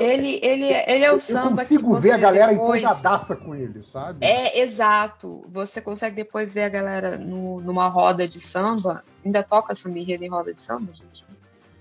Ele, 0.00 0.38
ele, 0.42 0.64
ele 0.86 1.04
é 1.04 1.10
o 1.10 1.14
eu 1.16 1.20
samba 1.20 1.50
que 1.64 1.74
consigo 1.78 1.88
você 1.88 2.02
ver 2.08 2.12
a 2.12 2.16
galera 2.18 2.52
depois... 2.52 2.82
empolgadaça 2.82 3.36
com 3.36 3.54
ele, 3.54 3.82
sabe? 3.92 4.24
É, 4.24 4.60
exato. 4.60 5.44
Você 5.50 5.80
consegue 5.80 6.16
depois 6.16 6.54
ver 6.54 6.62
a 6.62 6.68
galera 6.68 7.18
no- 7.18 7.60
numa 7.60 7.88
roda 7.88 8.26
de 8.28 8.40
samba. 8.40 9.04
Ainda 9.24 9.42
toca 9.42 9.74
samba 9.74 9.98
enredo 9.98 10.24
em 10.24 10.28
roda 10.30 10.52
de 10.52 10.60
samba, 10.60 10.92
gente? 10.94 11.24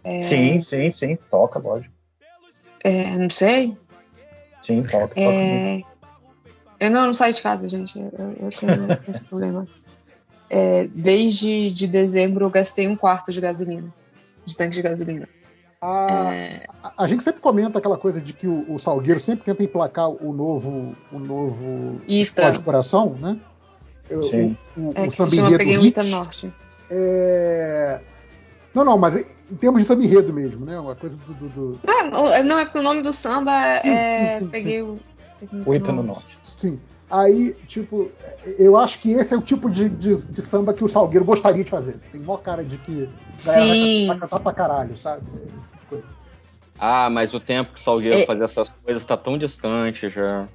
É, 0.04 0.22
Sim, 0.22 0.60
sim, 0.60 0.90
sim, 0.92 1.18
toca, 1.30 1.60
lógico. 1.60 1.94
é, 2.84 3.18
não 3.18 3.30
sei. 3.30 3.78
Sim, 4.62 4.84
toca. 4.84 5.14
É, 5.20 5.82
eu 6.80 6.90
não, 6.92 7.08
não 7.08 7.14
saio 7.14 7.34
de 7.34 7.42
casa, 7.42 7.68
gente. 7.68 7.98
Eu, 8.00 8.36
eu 8.42 8.50
tenho 8.50 8.88
esse 9.08 9.22
problema. 9.26 9.68
É, 10.50 10.86
desde 10.88 11.70
de 11.72 11.88
dezembro 11.88 12.46
eu 12.46 12.50
gastei 12.50 12.88
um 12.88 12.96
quarto 12.96 13.32
de 13.32 13.40
gasolina. 13.42 13.94
De 14.46 14.56
tanque 14.56 14.76
de 14.76 14.82
gasolina. 14.82 15.28
A, 15.82 16.34
É, 16.34 16.66
a- 16.84 16.94
a 16.98 17.08
gente 17.08 17.24
sempre 17.24 17.40
comenta 17.42 17.80
aquela 17.80 17.98
coisa 17.98 18.20
de 18.20 18.34
que 18.34 18.48
o, 18.48 18.66
o 18.74 18.78
Salgueiro 18.80 19.20
sempre 19.20 19.46
tenta 19.46 19.64
emplacar 19.64 20.10
o 20.10 20.34
novo, 20.34 20.96
o 21.12 21.20
novo 21.20 22.02
Ita. 22.08 22.52
de 22.52 22.60
coração, 22.60 23.16
né? 23.20 23.38
Sim. 24.24 24.58
O, 24.76 24.82
o, 24.90 24.94
é 24.96 25.04
o 25.04 25.06
que 25.06 25.12
se 25.12 25.18
samba 25.18 25.32
chama 25.36 25.58
Peguei 25.58 25.78
hit, 25.78 25.88
Ita 25.88 26.04
Norte. 26.04 26.54
é... 26.90 28.00
Não, 28.74 28.84
não, 28.84 28.98
mas 28.98 29.16
em 29.16 29.56
termos 29.56 29.82
de 29.82 29.88
samba 29.88 30.04
enredo 30.04 30.34
mesmo, 30.34 30.66
né? 30.66 30.80
Uma 30.80 30.96
coisa 30.96 31.16
do. 31.18 31.34
do- 31.34 31.50
do- 31.50 31.80
Ah, 31.88 32.42
não, 32.44 32.60
é 32.60 32.66
porque 32.66 32.80
o 32.80 32.84
nome 32.84 33.02
do 33.02 33.14
samba 33.14 33.80
Sim, 33.80 33.90
é. 33.90 34.32
sim, 34.34 34.40
sim, 34.40 34.48
peguei 34.50 34.82
o. 34.82 35.00
peguei 35.40 35.62
O 35.66 35.74
Ita 35.74 35.92
no 35.92 36.04
Norte. 36.04 36.38
Sim. 36.44 36.80
Aí, 37.10 37.56
tipo, 37.68 38.12
eu 38.58 38.78
acho 38.78 39.00
que 39.00 39.12
esse 39.12 39.34
é 39.34 39.38
o 39.38 39.42
tipo 39.42 39.70
de, 39.70 39.90
de, 39.90 40.24
de 40.26 40.42
samba 40.42 40.74
que 40.74 40.84
o 40.84 40.88
Salgueiro 40.90 41.26
gostaria 41.26 41.64
de 41.64 41.70
fazer. 41.70 42.00
Tem 42.12 42.22
mó 42.22 42.38
cara 42.38 42.64
de 42.64 42.78
que 42.78 43.10
Sim. 43.38 44.08
cantar- 44.08 44.08
vai 44.08 44.20
cantar 44.20 44.40
pra 44.40 44.54
caralho, 44.54 45.00
sabe? 45.00 45.24
Ah, 46.78 47.10
mas 47.10 47.34
o 47.34 47.40
tempo 47.42 47.74
que 47.74 47.80
Salgueiro 47.80 48.20
É. 48.20 48.26
fazia 48.26 48.46
essas 48.46 48.70
coisas 48.70 49.04
tá 49.04 49.18
tão 49.18 49.38
distante 49.38 50.10
já. 50.10 50.48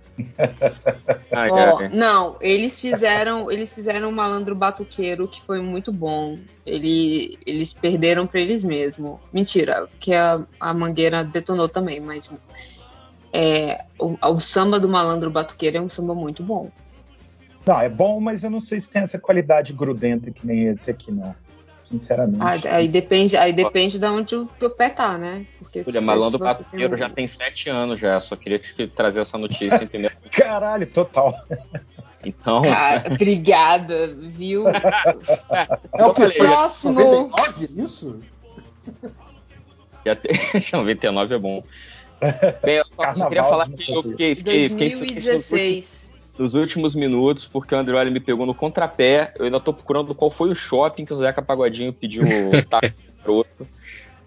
Ai, 1.33 1.51
Ó, 1.53 1.81
ai. 1.81 1.91
não, 1.93 2.37
eles 2.41 2.81
fizeram, 2.81 3.51
eles 3.51 3.75
fizeram 3.75 4.09
um 4.09 4.13
malandro 4.13 4.55
batuqueiro 4.55 5.29
que 5.29 5.43
foi 5.43 5.61
muito 5.61 5.93
bom. 5.93 6.39
Ele, 6.65 7.39
eles 7.45 7.75
perderam 7.75 8.27
pra 8.27 8.41
eles 8.41 8.65
mesmos. 8.65 9.19
Mentira, 9.33 9.87
porque 9.91 10.15
a, 10.15 10.41
a 10.59 10.73
mangueira 10.73 11.23
detonou 11.23 11.69
também, 11.69 12.01
mas 12.01 12.31
é, 13.37 13.85
o, 13.99 14.17
o 14.23 14.39
samba 14.39 14.79
do 14.79 14.89
malandro 14.89 15.29
batuqueiro 15.29 15.79
é 15.79 15.81
um 15.81 15.91
samba 15.91 16.15
muito 16.15 16.41
bom. 16.41 16.71
Não, 17.67 17.81
é 17.81 17.89
bom, 17.89 18.21
mas 18.21 18.45
eu 18.45 18.51
não 18.51 18.61
sei 18.61 18.81
se 18.81 18.89
tem 18.89 19.03
essa 19.03 19.19
qualidade 19.19 19.73
grudenta 19.73 20.31
que 20.31 20.47
nem 20.47 20.69
esse 20.69 20.89
aqui, 20.89 21.11
não. 21.11 21.35
Sinceramente. 21.83 22.67
Aí, 22.69 22.75
aí 22.75 22.89
depende, 22.89 23.37
aí 23.37 23.53
depende 23.53 23.99
de 23.99 24.07
onde 24.07 24.37
o 24.37 24.47
teu 24.47 24.71
pé 24.71 24.89
tá, 24.89 25.19
né? 25.19 25.45
Porque 25.59 25.83
Olha, 25.85 26.01
se- 26.01 26.07
Malandro 26.07 26.39
tem 26.39 26.49
Batuqueiro 26.49 26.95
um- 26.95 26.99
já 26.99 27.11
tem 27.11 27.27
sete 27.27 27.69
anos 27.69 27.99
já, 28.01 28.21
só 28.21 28.37
queria 28.37 28.59
te 28.59 28.87
trazer 28.87 29.21
essa 29.21 29.37
notícia, 29.37 29.83
entendeu? 29.83 30.11
Caralho, 30.31 30.87
total. 30.87 31.35
Então, 32.25 32.63
Cara, 32.63 33.05
obrigada, 33.11 34.15
viu? 34.15 34.65
É 35.97 36.05
o 36.07 36.15
que? 36.15 36.21
falei, 36.23 36.39
Próximo. 36.39 36.95
99 36.95 37.83
isso? 37.83 38.21
já 40.07 40.17
tem... 40.17 40.33
99 40.73 41.35
é 41.35 41.39
bom. 41.39 41.63
Bem, 42.65 42.77
eu 42.77 42.85
só, 42.97 43.15
só 43.15 43.29
queria 43.29 43.45
falar 43.45 43.69
que 43.69 43.93
eu 43.93 44.03
fiquei, 44.03 44.35
fiquei, 44.37 44.69
fiquei, 44.69 44.69
fiquei 44.69 44.89
nos 44.91 45.01
últimos- 45.01 45.25
2016. 45.25 46.13
nos 46.39 46.55
últimos 46.55 46.95
minutos, 46.95 47.47
porque 47.47 47.75
o 47.75 47.79
André 47.79 48.05
me 48.11 48.21
pegou 48.21 48.45
no 48.47 48.55
contrapé. 48.55 49.33
Eu 49.39 49.45
ainda 49.45 49.61
tô 49.61 49.73
procurando 49.73 50.15
qual 50.15 50.31
foi 50.31 50.51
o 50.51 50.55
shopping 50.55 51.05
que 51.05 51.13
o 51.13 51.17
Zeca 51.17 51.43
Pagodinho 51.43 51.93
pediu 51.93 52.23
o 52.23 52.27
taco. 52.69 53.47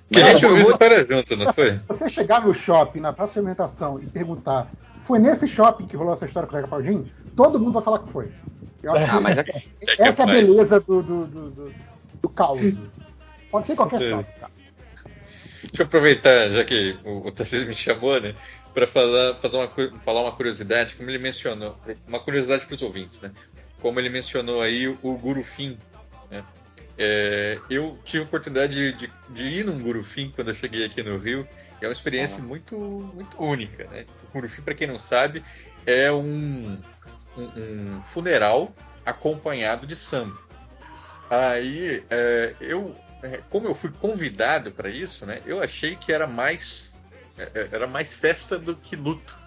Que 0.09 0.19
a 0.19 0.31
gente 0.33 0.45
ouviu 0.45 0.61
essa 0.61 0.71
história 0.71 1.03
junto, 1.05 1.35
não 1.35 1.51
foi? 1.51 1.71
Se 1.73 1.79
você 1.87 2.09
chegar 2.09 2.45
no 2.45 2.53
shopping, 2.53 2.99
na 3.01 3.11
praça 3.11 3.33
de 3.33 3.39
alimentação, 3.39 3.99
e 4.01 4.05
perguntar, 4.07 4.71
foi 5.03 5.19
nesse 5.19 5.47
shopping 5.47 5.85
que 5.85 5.97
rolou 5.97 6.13
essa 6.13 6.25
história 6.25 6.47
com 6.47 6.55
o 6.55 6.57
Zeca 6.57 6.69
Paudinho? 6.69 7.05
Todo 7.35 7.59
mundo 7.59 7.73
vai 7.73 7.83
falar 7.83 7.99
que 7.99 8.09
foi. 8.09 8.29
Eu 8.81 8.93
acho 8.93 9.03
Ah, 9.11 9.17
que 9.17 9.23
mas 9.23 9.37
é- 9.37 9.41
essa 9.41 10.01
é 10.01 10.07
a 10.07 10.13
capaz. 10.13 10.31
beleza 10.47 10.79
do, 10.79 11.03
do, 11.03 11.25
do, 11.25 11.49
do- 11.49 11.73
do 12.21 12.29
caos. 12.29 12.61
Pode 13.51 13.67
ser 13.67 13.75
qualquer 13.75 14.01
É. 14.01 14.09
shopping, 14.11 14.39
cara. 14.39 14.51
Deixa 15.71 15.83
eu 15.83 15.85
aproveitar, 15.85 16.49
já 16.51 16.63
que 16.63 16.97
o, 17.03 17.27
o 17.27 17.31
Tarcísio 17.31 17.67
me 17.67 17.75
chamou, 17.75 18.19
né? 18.21 18.35
Para 18.73 18.87
falar, 18.87 19.35
fazer 19.35 19.57
uma, 19.57 19.69
falar 20.01 20.21
uma 20.21 20.31
curiosidade, 20.31 20.95
como 20.95 21.09
ele 21.09 21.17
mencionou, 21.17 21.77
uma 22.07 22.19
curiosidade 22.19 22.65
para 22.65 22.75
os 22.75 22.81
ouvintes, 22.81 23.21
né? 23.21 23.31
Como 23.81 23.99
ele 23.99 24.09
mencionou 24.09 24.61
aí 24.61 24.87
o 24.87 25.17
Gurufim, 25.17 25.77
né? 26.31 26.43
É, 26.97 27.59
eu 27.69 27.99
tive 28.03 28.23
a 28.23 28.25
oportunidade 28.25 28.73
de, 28.73 28.91
de- 29.07 29.13
de 29.29 29.45
ir 29.45 29.63
num 29.65 29.79
Gurufim 29.79 30.31
quando 30.35 30.47
eu 30.49 30.55
cheguei 30.55 30.83
aqui 30.85 31.03
no 31.03 31.17
Rio, 31.17 31.47
e 31.79 31.85
é 31.85 31.87
uma 31.87 31.93
experiência 31.93 32.41
muito, 32.41 32.75
muito 33.13 33.37
única, 33.43 33.85
né? 33.87 34.05
O 34.23 34.33
Gurufim, 34.33 34.61
para 34.63 34.73
quem 34.73 34.87
não 34.87 34.97
sabe, 34.97 35.43
é 35.85 36.11
um, 36.11 36.81
um- 37.37 37.95
um 37.97 38.01
funeral 38.01 38.73
acompanhado 39.05 39.85
de 39.85 39.95
samba. 39.95 40.37
Aí, 41.29 42.03
é, 42.09 42.55
eu, 42.61 42.95
como 43.49 43.67
eu 43.67 43.75
fui 43.75 43.91
convidado 43.91 44.71
para 44.71 44.89
isso, 44.89 45.25
né? 45.25 45.41
Eu 45.45 45.61
achei 45.61 45.95
que 45.95 46.11
era 46.11 46.27
mais 46.27 46.97
é, 47.37 47.51
é, 47.53 47.69
era 47.71 47.87
mais 47.87 48.13
festa 48.13 48.57
do 48.57 48.75
que 48.75 48.95
luto. 48.95 49.37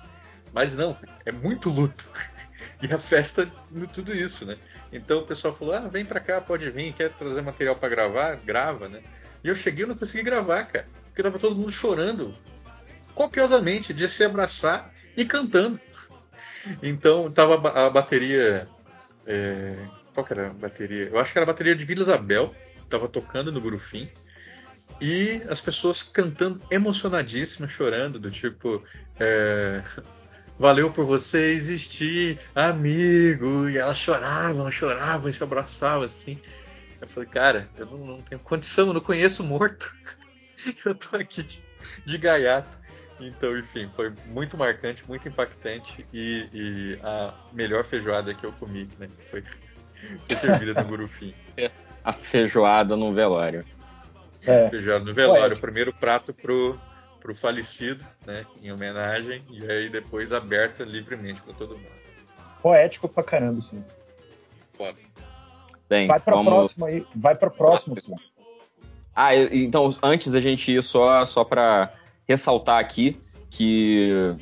Mas 0.53 0.74
não, 0.74 0.97
é 1.24 1.33
muito 1.33 1.69
luto. 1.69 2.10
E 2.83 2.92
a 2.94 2.99
festa 2.99 3.51
no 3.70 3.86
tudo 3.86 4.15
isso, 4.15 4.47
né? 4.47 4.56
Então 4.90 5.19
o 5.19 5.26
pessoal 5.26 5.54
falou: 5.54 5.74
"Ah, 5.74 5.81
vem 5.81 6.04
pra 6.04 6.19
cá, 6.19 6.40
pode 6.40 6.70
vir, 6.70 6.94
quer 6.94 7.10
trazer 7.10 7.42
material 7.42 7.76
para 7.76 7.90
gravar, 7.90 8.36
grava, 8.36 8.88
né?" 8.88 9.03
E 9.44 9.49
eu 9.49 9.54
cheguei 9.54 9.85
e 9.85 9.88
não 9.88 9.94
consegui 9.94 10.22
gravar, 10.22 10.65
cara, 10.65 10.86
porque 11.06 11.22
tava 11.22 11.38
todo 11.38 11.56
mundo 11.56 11.70
chorando 11.70 12.35
copiosamente 13.15 13.92
de 13.92 14.08
se 14.08 14.24
abraçar 14.24 14.92
e 15.17 15.24
cantando. 15.24 15.78
Então 16.83 17.31
tava 17.31 17.86
a 17.86 17.90
bateria 17.90 18.69
é, 19.26 19.86
qual 20.15 20.26
que 20.26 20.33
era 20.33 20.49
a 20.49 20.53
bateria? 20.53 21.08
Eu 21.08 21.19
acho 21.19 21.33
que 21.33 21.38
era 21.38 21.44
a 21.44 21.53
bateria 21.53 21.74
de 21.74 21.85
Vila 21.85 22.03
Isabel, 22.03 22.54
tava 22.90 23.08
tocando 23.08 23.51
no 23.51 23.60
Gurufim. 23.60 24.10
E 25.01 25.42
as 25.49 25.60
pessoas 25.60 26.03
cantando 26.03 26.60
emocionadíssimas, 26.71 27.71
chorando, 27.71 28.19
do 28.19 28.31
tipo. 28.31 28.83
é, 29.19 29.83
valeu 30.58 30.90
por 30.92 31.06
você 31.06 31.53
existir, 31.53 32.39
amigo. 32.55 33.69
E 33.69 33.78
elas 33.78 33.97
choravam, 33.97 34.71
choravam, 34.71 35.33
se 35.33 35.42
abraçavam 35.42 36.03
assim. 36.03 36.39
Eu 37.01 37.08
falei, 37.08 37.28
cara, 37.31 37.69
eu 37.78 37.87
não, 37.87 37.99
não 37.99 38.23
tenho 38.23 38.40
condição, 38.40 38.89
eu 38.89 38.92
não 38.92 39.01
conheço 39.01 39.42
morto. 39.42 39.94
eu 40.85 40.94
tô 40.94 41.17
aqui 41.17 41.42
de, 41.42 41.62
de 42.05 42.19
gaiato. 42.19 42.78
Então, 43.19 43.56
enfim, 43.56 43.90
foi 43.94 44.12
muito 44.26 44.56
marcante, 44.56 45.05
muito 45.06 45.28
impactante 45.28 46.06
e, 46.12 46.49
e 46.53 46.99
a 47.03 47.35
melhor 47.53 47.85
feijoada 47.85 48.35
que 48.35 48.44
eu 48.44 48.53
comi, 48.53 48.89
né? 48.99 49.08
Foi, 49.31 49.42
foi 50.26 50.37
servida 50.37 50.74
no 50.74 50.89
Gurufim. 50.89 51.35
A 52.04 52.12
feijoada 52.12 52.97
no 52.97 53.12
velório. 53.12 53.65
É. 54.47 54.68
Feijoada 54.68 55.04
no 55.04 55.15
velório, 55.15 55.56
o 55.56 55.60
primeiro 55.60 55.92
prato 55.92 56.33
pro, 56.33 56.78
pro 57.20 57.34
falecido, 57.34 58.04
né? 58.26 58.47
Em 58.62 58.72
homenagem, 58.72 59.42
e 59.50 59.70
aí 59.70 59.90
depois 59.90 60.33
aberta 60.33 60.83
livremente 60.83 61.40
para 61.42 61.54
todo 61.54 61.76
mundo. 61.76 62.00
Poético 62.62 63.08
pra 63.08 63.22
caramba, 63.22 63.60
sim. 63.62 63.84
Foda. 64.76 64.97
Bem, 65.88 66.06
Vai 66.06 66.20
pra 66.20 66.36
vamos... 66.36 66.52
próxima 66.52 66.86
aí. 66.86 67.06
Vai 67.15 67.34
pra 67.34 67.50
próxima, 67.50 67.97
pô. 67.97 68.16
Ah, 69.15 69.34
então, 69.34 69.90
antes 70.02 70.31
da 70.31 70.40
gente 70.40 70.72
ir, 70.72 70.83
só, 70.83 71.24
só 71.24 71.44
para 71.44 71.92
ressaltar 72.26 72.78
aqui 72.78 73.20
que 73.50 74.34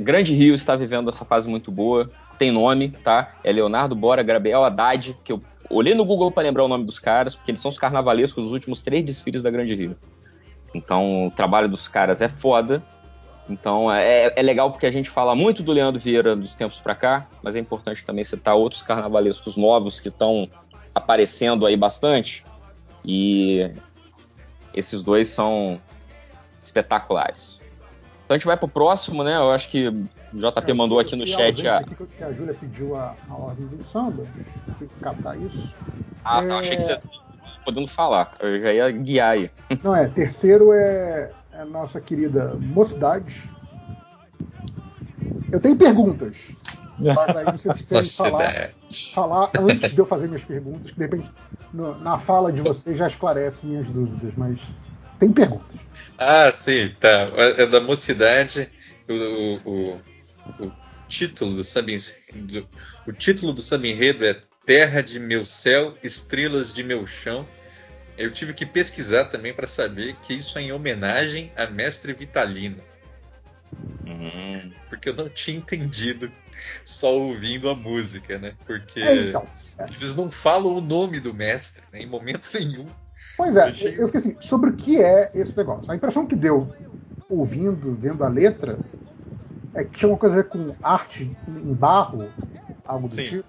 Grande 0.00 0.34
Rio 0.34 0.54
está 0.54 0.74
vivendo 0.74 1.10
essa 1.10 1.24
fase 1.24 1.48
muito 1.48 1.70
boa. 1.70 2.10
Tem 2.38 2.50
nome, 2.50 2.90
tá? 2.90 3.36
É 3.44 3.52
Leonardo 3.52 3.94
Bora, 3.94 4.22
Gabriel 4.22 4.64
Haddad, 4.64 5.16
que 5.22 5.30
eu 5.30 5.40
olhei 5.70 5.94
no 5.94 6.04
Google 6.04 6.30
para 6.30 6.42
lembrar 6.42 6.64
o 6.64 6.68
nome 6.68 6.84
dos 6.84 6.98
caras, 6.98 7.34
porque 7.34 7.50
eles 7.50 7.60
são 7.60 7.70
os 7.70 7.78
carnavalescos 7.78 8.42
dos 8.42 8.52
últimos 8.52 8.80
três 8.80 9.04
desfiles 9.04 9.42
da 9.42 9.50
Grande 9.50 9.74
Rio. 9.74 9.96
Então, 10.74 11.28
o 11.28 11.30
trabalho 11.30 11.68
dos 11.68 11.86
caras 11.86 12.20
é 12.20 12.28
foda. 12.28 12.82
Então, 13.48 13.92
é, 13.92 14.32
é 14.34 14.42
legal 14.42 14.70
porque 14.70 14.86
a 14.86 14.90
gente 14.90 15.10
fala 15.10 15.34
muito 15.34 15.62
do 15.62 15.72
Leandro 15.72 16.00
Vieira 16.00 16.34
dos 16.34 16.54
tempos 16.54 16.78
pra 16.78 16.94
cá, 16.94 17.28
mas 17.42 17.54
é 17.54 17.58
importante 17.58 18.04
também 18.04 18.24
citar 18.24 18.54
outros 18.54 18.82
carnavalescos 18.82 19.56
novos 19.56 20.00
que 20.00 20.08
estão 20.08 20.48
aparecendo 20.94 21.66
aí 21.66 21.76
bastante. 21.76 22.44
E 23.04 23.70
esses 24.74 25.02
dois 25.02 25.28
são 25.28 25.80
espetaculares. 26.64 27.60
Então 28.24 28.34
a 28.34 28.38
gente 28.38 28.46
vai 28.46 28.56
pro 28.56 28.68
próximo, 28.68 29.22
né? 29.22 29.36
Eu 29.36 29.50
acho 29.50 29.68
que 29.68 29.88
o 29.88 30.06
JP 30.32 30.72
mandou 30.72 30.98
aqui 30.98 31.14
no 31.14 31.26
chat 31.26 31.66
a. 31.68 31.78
aqui 31.78 31.94
que 32.16 32.24
a 32.24 32.32
Júlia 32.32 32.54
pediu 32.54 32.96
a, 32.96 33.14
a 33.28 33.34
ordem 33.34 33.66
do 33.66 33.84
samba. 33.84 34.26
Captar 35.00 35.38
isso. 35.40 35.74
Ah, 36.24 36.42
É, 36.42 36.48
tá, 36.48 36.58
achei 36.58 36.76
que 36.76 36.82
você 36.82 36.98
podendo 37.64 37.88
falar. 37.88 38.34
Eu 38.40 38.60
já 38.60 38.72
ia 38.72 38.90
guiar 38.90 39.32
aí. 39.32 39.50
Não 39.82 39.94
é, 39.94 40.08
terceiro 40.08 40.72
é 40.72 41.30
a 41.52 41.64
nossa 41.64 42.00
querida 42.00 42.54
Mocidade. 42.58 43.48
Eu 45.52 45.60
tenho 45.60 45.76
perguntas. 45.76 46.34
Mas 46.98 47.36
aí 47.36 47.44
vocês 47.44 47.82
querem 47.88 48.04
falar, 48.10 48.70
falar 49.14 49.50
antes 49.58 49.92
de 49.92 49.98
eu 50.00 50.06
fazer 50.06 50.26
minhas 50.26 50.44
perguntas, 50.44 50.90
que 50.90 50.96
de 50.96 51.04
repente 51.04 51.30
no- 51.72 51.98
na 52.00 52.18
fala 52.18 52.52
de 52.52 52.60
vocês 52.62 52.96
já 52.96 53.06
esclarece 53.06 53.66
minhas 53.66 53.88
dúvidas, 53.90 54.32
mas 54.36 54.58
tem 55.18 55.32
perguntas. 55.32 55.76
Ah, 56.18 56.50
sim, 56.52 56.94
tá. 57.00 57.26
É 57.58 57.66
da 57.66 57.80
mocidade. 57.80 58.70
O, 59.08 59.14
o, 59.14 59.94
o, 60.60 60.66
o 60.66 60.72
título 61.08 61.54
do 61.56 61.64
samba 61.64 61.90
do- 62.32 62.68
o 63.06 63.12
título 63.12 63.52
do 63.52 63.60
samba 63.62 63.86
enredo 63.88 64.24
é 64.24 64.40
Terra 64.64 65.02
de 65.02 65.18
meu 65.20 65.44
céu, 65.44 65.96
estrelas 66.02 66.72
de 66.72 66.82
meu 66.82 67.06
chão. 67.06 67.46
Eu 68.16 68.32
tive 68.32 68.54
que 68.54 68.64
pesquisar 68.64 69.26
também 69.26 69.52
para 69.52 69.66
saber 69.66 70.16
que 70.22 70.34
isso 70.34 70.56
é 70.58 70.62
em 70.62 70.72
homenagem 70.72 71.52
a 71.56 71.66
Mestre 71.66 72.12
Vitalino, 72.12 72.80
Uhum. 74.06 74.72
porque 74.88 75.08
eu 75.08 75.14
não 75.14 75.28
tinha 75.28 75.56
entendido 75.56 76.30
só 76.84 77.12
ouvindo 77.12 77.68
a 77.68 77.74
música, 77.74 78.38
né? 78.38 78.54
Porque 78.66 79.00
É, 79.00 79.28
então. 79.30 79.48
eles 79.90 80.14
não 80.14 80.30
falam 80.30 80.76
o 80.76 80.80
nome 80.80 81.18
do 81.20 81.34
mestre 81.34 81.82
né, 81.92 82.00
em 82.00 82.06
momento 82.06 82.48
nenhum. 82.54 82.86
Pois 83.36 83.56
é, 83.56 83.68
eu 83.98 84.06
fiquei 84.06 84.20
assim, 84.20 84.36
sobre 84.40 84.70
o 84.70 84.76
que 84.76 85.02
é 85.02 85.30
esse 85.34 85.56
negócio? 85.56 85.90
A 85.90 85.96
impressão 85.96 86.26
que 86.26 86.36
deu 86.36 86.72
ouvindo, 87.28 87.94
vendo 87.94 88.22
a 88.22 88.28
letra, 88.28 88.80
é 89.74 89.82
que 89.84 89.98
tinha 89.98 90.08
uma 90.08 90.18
coisa 90.18 90.38
a 90.38 90.42
ver 90.42 90.48
com 90.48 90.74
arte 90.82 91.36
em 91.48 91.74
barro, 91.74 92.32
algo 92.84 93.08
do 93.08 93.16
Sim. 93.16 93.28
tipo. 93.28 93.48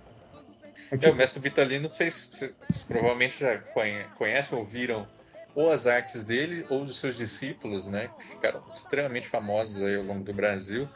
É 0.92 0.96
É, 0.96 0.98
tipo, 0.98 1.12
o 1.12 1.16
mestre 1.16 1.42
Vitalino, 1.42 1.88
vocês, 1.88 2.30
vocês 2.32 2.54
provavelmente 2.88 3.40
já 3.40 3.58
conhe- 3.74 4.06
conhecem 4.18 4.58
ou 4.58 4.66
viram 4.66 5.08
ou 5.56 5.72
as 5.72 5.88
artes 5.88 6.24
dele 6.24 6.66
ou 6.70 6.84
dos 6.86 7.00
seus 7.00 7.16
discípulos, 7.16 7.88
né? 7.88 8.10
Que 8.20 8.26
ficaram 8.26 8.62
extremamente 8.74 9.28
famosos 9.28 9.82
aí 9.84 9.96
ao 9.96 10.04
longo 10.04 10.24
do 10.24 10.34
Brasil. 10.34 10.88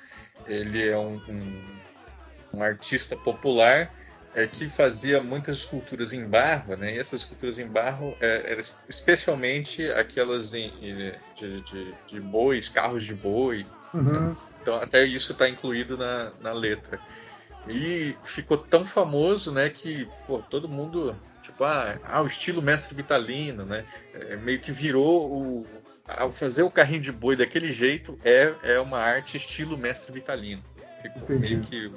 Ele 0.45 0.87
é 0.87 0.97
um, 0.97 1.15
um- 1.29 1.63
um 2.55 2.63
artista 2.63 3.15
popular 3.15 3.89
é, 4.35 4.45
que 4.47 4.67
fazia 4.67 5.21
muitas 5.23 5.57
esculturas 5.57 6.13
em 6.13 6.25
barro, 6.25 6.75
né? 6.75 6.95
E 6.95 6.99
essas 6.99 7.21
esculturas 7.21 7.57
em 7.57 7.67
barro 7.67 8.15
é, 8.19 8.51
eram 8.51 8.63
especialmente 8.87 9.89
aquelas 9.91 10.53
em- 10.53 10.71
de, 11.35 11.61
de- 11.61 11.95
de 12.07 12.19
bois, 12.19 12.69
carros 12.69 13.03
de 13.03 13.15
boi. 13.15 13.65
Uhum. 13.93 14.35
Então 14.61 14.75
até 14.75 15.03
isso 15.03 15.31
está 15.31 15.49
incluído 15.49 15.97
na, 15.97 16.31
na 16.39 16.51
letra. 16.53 16.99
E 17.67 18.15
ficou 18.23 18.57
tão 18.57 18.85
famoso, 18.85 19.51
né, 19.51 19.69
que 19.69 20.07
pô, 20.25 20.39
todo 20.39 20.67
mundo, 20.69 21.15
tipo, 21.41 21.63
ah, 21.63 21.99
ah, 22.03 22.21
o 22.21 22.27
estilo 22.27 22.61
mestre 22.61 22.95
Vitalino, 22.95 23.65
né? 23.65 23.83
É, 24.13 24.35
meio 24.37 24.59
que 24.59 24.71
virou 24.71 25.31
o. 25.31 25.67
Ao 26.07 26.31
fazer 26.31 26.63
o 26.63 26.71
carrinho 26.71 27.01
de 27.01 27.11
boi 27.11 27.35
daquele 27.35 27.71
jeito, 27.71 28.17
é, 28.23 28.51
é 28.63 28.79
uma 28.79 28.97
arte 28.97 29.37
estilo 29.37 29.77
mestre 29.77 30.11
Vitalino. 30.11 30.63
Ficou 31.03 31.21
Entendi. 31.23 31.39
meio 31.39 31.61
que 31.61 31.91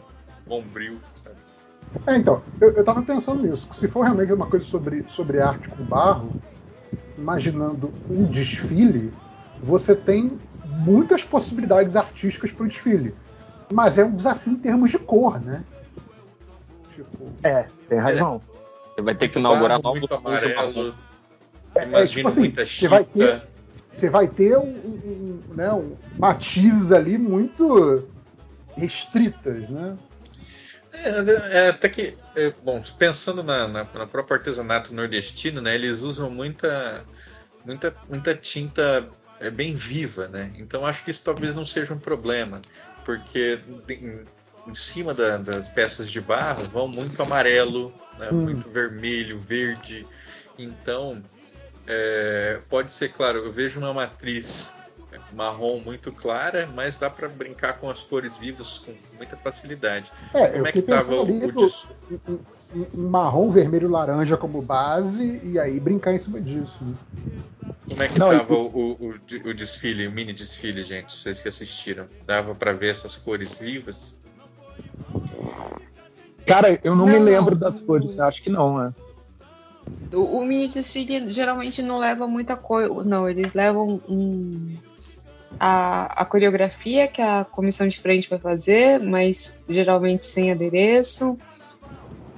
bombril, 0.46 1.00
sabe? 1.24 1.36
É, 2.06 2.16
então, 2.16 2.42
eu, 2.60 2.70
eu 2.72 2.84
tava 2.84 3.02
pensando 3.02 3.42
nisso. 3.42 3.68
que 3.68 3.76
Se 3.76 3.88
for 3.88 4.02
realmente 4.02 4.32
uma 4.32 4.46
coisa 4.46 4.64
sobre, 4.64 5.04
sobre 5.08 5.40
arte 5.40 5.68
com 5.68 5.84
barro, 5.84 6.34
imaginando 7.16 7.92
um 8.08 8.24
desfile, 8.24 9.12
você 9.62 9.94
tem 9.94 10.38
muitas 10.64 11.22
possibilidades 11.22 11.94
artísticas 11.96 12.50
para 12.50 12.64
o 12.64 12.68
desfile. 12.68 13.14
Mas 13.72 13.96
é 13.98 14.04
um 14.04 14.14
desafio 14.16 14.52
em 14.52 14.56
termos 14.56 14.90
de 14.90 14.98
cor, 14.98 15.40
né? 15.40 15.64
Tipo, 16.94 17.32
É, 17.42 17.66
tem 17.88 17.98
razão. 17.98 18.40
Você 18.94 19.02
vai 19.02 19.14
ter 19.14 19.28
que 19.28 19.38
inaugurar 19.38 19.80
barro, 19.80 19.82
novos 19.82 20.00
muito 20.00 20.14
amarelo. 20.14 20.94
é, 21.74 21.84
Imagino 21.86 22.06
tipo 22.06 22.28
assim, 22.28 22.40
muita 22.40 22.66
você 22.66 22.88
vai 22.88 23.04
ter, 23.04 23.26
chita. 23.26 23.48
você 23.94 24.10
vai 24.10 24.28
ter 24.28 24.56
um, 24.58 24.62
um- 24.62 25.42
um, 25.50 25.54
né, 25.54 25.72
um 25.72 25.96
matizes 26.18 26.92
ali 26.92 27.16
muito 27.16 28.06
restritas, 28.76 29.68
né? 29.70 29.96
É, 30.92 31.58
é, 31.66 31.68
até 31.70 31.88
que, 31.88 32.18
é, 32.34 32.50
bom, 32.62 32.82
pensando 32.98 33.42
na, 33.42 33.66
na, 33.66 33.84
na 33.84 34.06
próprio 34.06 34.36
artesanato 34.36 34.92
nordestino, 34.94 35.60
né, 35.60 35.74
eles 35.74 36.00
usam 36.00 36.30
muita, 36.30 37.04
muita, 37.64 37.96
muita 38.08 38.34
tinta 38.34 39.08
é, 39.40 39.50
bem 39.50 39.74
viva, 39.74 40.28
né? 40.28 40.52
Então 40.56 40.84
acho 40.86 41.04
que 41.04 41.10
isso 41.10 41.22
talvez 41.24 41.54
não 41.54 41.66
seja 41.66 41.94
um 41.94 41.98
problema, 41.98 42.60
porque 43.04 43.58
em, 43.88 44.26
em 44.66 44.74
cima 44.74 45.14
da- 45.14 45.38
das 45.38 45.68
peças 45.68 46.10
de 46.10 46.20
barro 46.20 46.64
vão 46.66 46.86
muito 46.88 47.20
amarelo, 47.22 47.92
né, 48.18 48.30
Hum. 48.30 48.44
muito 48.44 48.70
vermelho, 48.70 49.38
verde. 49.40 50.06
Então 50.58 51.22
é, 51.86 52.60
pode 52.68 52.92
ser, 52.92 53.10
claro, 53.10 53.38
eu 53.38 53.52
vejo 53.52 53.80
uma 53.80 53.92
matriz 53.94 54.81
marrom 55.32 55.80
muito 55.80 56.10
clara, 56.12 56.68
mas 56.74 56.98
dá 56.98 57.08
para 57.10 57.28
brincar 57.28 57.74
com 57.78 57.88
as 57.90 58.02
cores 58.02 58.36
vivas 58.36 58.78
com 58.78 58.92
muita 59.16 59.36
facilidade. 59.36 60.12
É, 60.34 60.46
Como 60.48 60.58
eu 60.58 60.66
é 60.66 60.72
que 60.72 60.82
tava 60.82 61.14
o, 61.16 61.22
o 61.22 61.24
um, 61.28 62.38
um- 62.74 62.86
um 62.94 63.08
marrom, 63.08 63.50
vermelho, 63.50 63.88
laranja 63.90 64.36
como 64.36 64.62
base 64.62 65.40
e 65.44 65.58
aí 65.58 65.78
brincar 65.78 66.14
em 66.14 66.18
cima 66.18 66.40
disso. 66.40 66.76
né? 66.80 66.94
Como 67.88 68.02
é 68.02 68.08
que 68.08 68.18
Não, 68.18 68.30
tava 68.30 68.54
e- 68.54 68.56
o, 68.56 68.96
o- 68.98 69.50
o 69.50 69.54
desfile, 69.54 70.06
o 70.06 70.12
mini 70.12 70.32
desfile, 70.32 70.82
gente? 70.82 71.14
Vocês 71.16 71.40
que 71.42 71.48
assistiram. 71.48 72.06
Dava 72.26 72.54
para 72.54 72.72
ver 72.72 72.88
essas 72.88 73.14
cores 73.14 73.54
vivas? 73.54 74.16
Cara, 76.46 76.78
eu 76.82 76.96
não, 76.96 77.06
Não, 77.06 77.12
me 77.12 77.18
não. 77.18 77.24
lembro 77.26 77.54
das 77.54 77.80
cores, 77.82 78.18
acho 78.18 78.42
que 78.42 78.50
não, 78.50 78.78
né? 78.78 78.94
O, 80.12 80.38
o 80.38 80.44
mini 80.44 80.68
desfile 80.68 81.30
geralmente 81.30 81.82
não 81.82 81.98
leva 81.98 82.26
muita 82.26 82.56
coisa. 82.56 83.04
Não, 83.04 83.28
eles 83.28 83.52
levam 83.54 84.00
um- 84.08 84.74
a, 85.58 86.22
a 86.22 86.24
coreografia 86.24 87.06
que 87.08 87.20
a 87.22 87.44
comissão 87.44 87.86
de 87.86 87.98
frente 87.98 88.28
vai 88.28 88.38
fazer, 88.38 89.00
mas 89.00 89.60
geralmente 89.68 90.26
sem 90.26 90.50
adereço. 90.50 91.38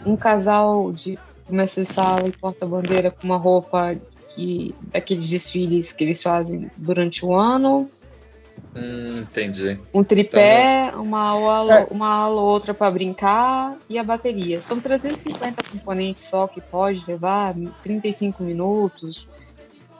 Um 0.04 0.16
casal 0.16 0.92
de 0.92 1.18
mestre 1.48 1.84
sala 1.86 2.28
e 2.28 2.32
porta-bandeira 2.32 3.10
com 3.10 3.24
uma 3.26 3.36
roupa 3.36 3.96
que, 4.28 4.74
daqueles 4.92 5.28
desfiles 5.28 5.92
que 5.92 6.04
eles 6.04 6.22
fazem 6.22 6.70
durante 6.76 7.24
o 7.24 7.34
ano. 7.34 7.90
Hum, 8.76 9.20
entendi. 9.20 9.78
Um 9.92 10.02
tripé, 10.02 10.88
Então, 10.88 11.02
uma 11.02 11.20
aula, 11.20 11.74
É. 11.80 11.84
uma 11.90 12.08
aula 12.08 12.40
ou 12.40 12.48
outra 12.48 12.74
para 12.74 12.90
brincar 12.90 13.76
e 13.88 13.98
a 13.98 14.04
bateria. 14.04 14.60
São 14.60 14.80
350 14.80 15.62
componentes 15.70 16.24
só 16.24 16.46
que 16.46 16.60
pode 16.60 17.04
levar 17.06 17.54
35 17.80 18.42
minutos. 18.42 19.30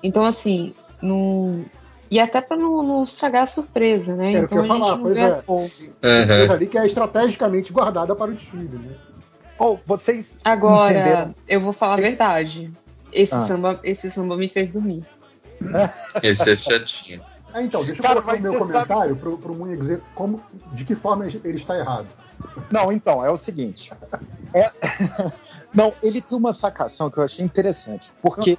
Então, 0.03 0.25
assim, 0.25 0.75
não, 1.01 1.65
E 2.11 2.21
até 2.21 2.41
pra 2.41 2.57
não, 2.57 2.83
não 2.83 3.05
estragar 3.05 3.43
a 3.43 3.47
surpresa, 3.47 4.15
né? 4.15 4.35
Era 4.35 4.45
o 4.47 4.49
que 4.49 4.55
então 4.55 4.59
eu 4.59 4.63
a 4.65 4.67
ia 4.67 4.73
gente 4.75 4.83
falar, 4.85 4.97
não 4.97 5.03
pois 5.03 5.15
vê 5.15 5.21
é. 5.21 5.27
a 5.27 5.43
coisa 5.43 6.53
ali 6.53 6.67
que 6.67 6.79
é 6.79 6.87
estrategicamente 6.87 7.73
guardada 7.73 8.15
para 8.15 8.31
o 8.31 8.35
desfile, 8.35 8.79
né? 8.79 8.95
Ou 9.59 9.81
vocês 9.87 10.39
Agora, 10.45 10.93
entenderam? 10.99 11.35
eu 11.49 11.61
vou 11.61 11.73
falar 11.73 11.95
a 11.95 12.01
verdade. 12.01 12.71
Esse, 13.13 13.35
Ah. 13.35 13.39
samba, 13.41 13.81
esse 13.85 14.11
samba 14.11 14.37
me 14.37 14.49
fez 14.49 14.73
dormir. 14.73 15.05
Esse 16.23 16.51
é 16.51 16.57
chatinho. 16.57 17.23
Ah, 17.53 17.63
então, 17.63 17.85
deixa 17.85 18.01
eu 18.01 18.03
Cara, 18.03 18.21
colocar 18.21 18.37
no 18.37 18.43
meu 18.43 18.53
você 18.59 18.73
sabe- 18.73 18.89
comentário 18.89 19.17
pro, 19.17 19.39
pro 19.39 19.55
Munha 19.55 19.77
dizer 19.77 20.03
como, 20.15 20.43
de 20.73 20.85
que 20.85 20.97
forma 20.97 21.25
ele 21.27 21.57
está 21.57 21.79
errado. 21.79 22.09
Não, 22.71 22.91
então, 22.91 23.25
é 23.25 23.31
o 23.31 23.37
seguinte. 23.37 23.93
É- 24.53 24.71
Não, 25.73 25.93
ele 26.03 26.21
tem 26.21 26.37
uma 26.37 26.53
sacação 26.53 27.09
que 27.09 27.19
eu 27.19 27.23
achei 27.23 27.45
interessante, 27.45 28.11
porque 28.21 28.59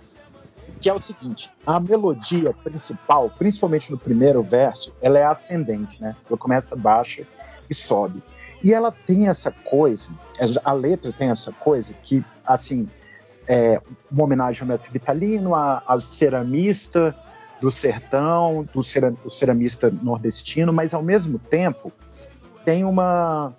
que 0.85 0.89
é 0.91 0.93
o 0.93 0.99
seguinte, 0.99 1.49
a 1.65 1.79
melodia 1.79 2.53
principal, 2.63 3.31
principalmente 3.39 3.89
no 3.89 3.97
primeiro 3.97 4.43
verso, 4.43 4.93
ela 5.01 5.17
é 5.17 5.25
ascendente, 5.25 5.99
né? 5.99 6.15
Ela 6.29 6.37
começa 6.37 6.75
baixa 6.75 7.25
e 7.67 7.73
sobe. 7.73 8.21
E 8.63 8.71
ela 8.71 8.91
tem 8.91 9.27
essa 9.27 9.49
coisa, 9.49 10.11
a 10.63 10.71
letra 10.73 11.11
tem 11.11 11.31
essa 11.31 11.51
coisa 11.51 11.91
que, 12.03 12.23
assim, 12.45 12.87
é 13.47 13.81
uma 14.11 14.25
homenagem 14.25 14.61
ao 14.61 14.67
Mestre 14.67 14.93
Vitalino, 14.93 15.55
ao 15.55 15.99
ceramista 15.99 17.15
do 17.59 17.71
sertão, 17.71 18.63
do 18.71 18.83
ceramista 19.31 19.89
nordestino, 19.89 20.71
mas 20.71 20.93
ao 20.93 21.01
mesmo 21.01 21.39
tempo 21.39 21.91
tem 22.63 22.83
uma 22.83 23.55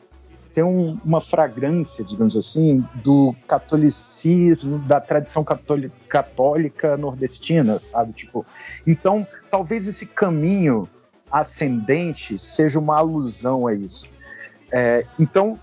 tem 0.56 0.64
um- 0.64 0.96
uma 1.04 1.20
fragrância, 1.20 2.02
digamos 2.02 2.34
assim, 2.34 2.82
do 3.04 3.36
catolicismo, 3.46 4.78
da 4.78 4.98
tradição 4.98 5.44
catoli- 5.44 5.92
católica 6.08 6.96
nordestina, 6.96 7.78
sabe? 7.78 8.14
Tipo, 8.14 8.46
então, 8.86 9.26
talvez 9.50 9.86
esse 9.86 10.06
caminho 10.06 10.88
ascendente 11.30 12.38
seja 12.38 12.78
uma 12.78 12.96
alusão 12.96 13.66
a 13.66 13.74
isso. 13.74 14.06
É, 14.72 15.04
então, 15.20 15.58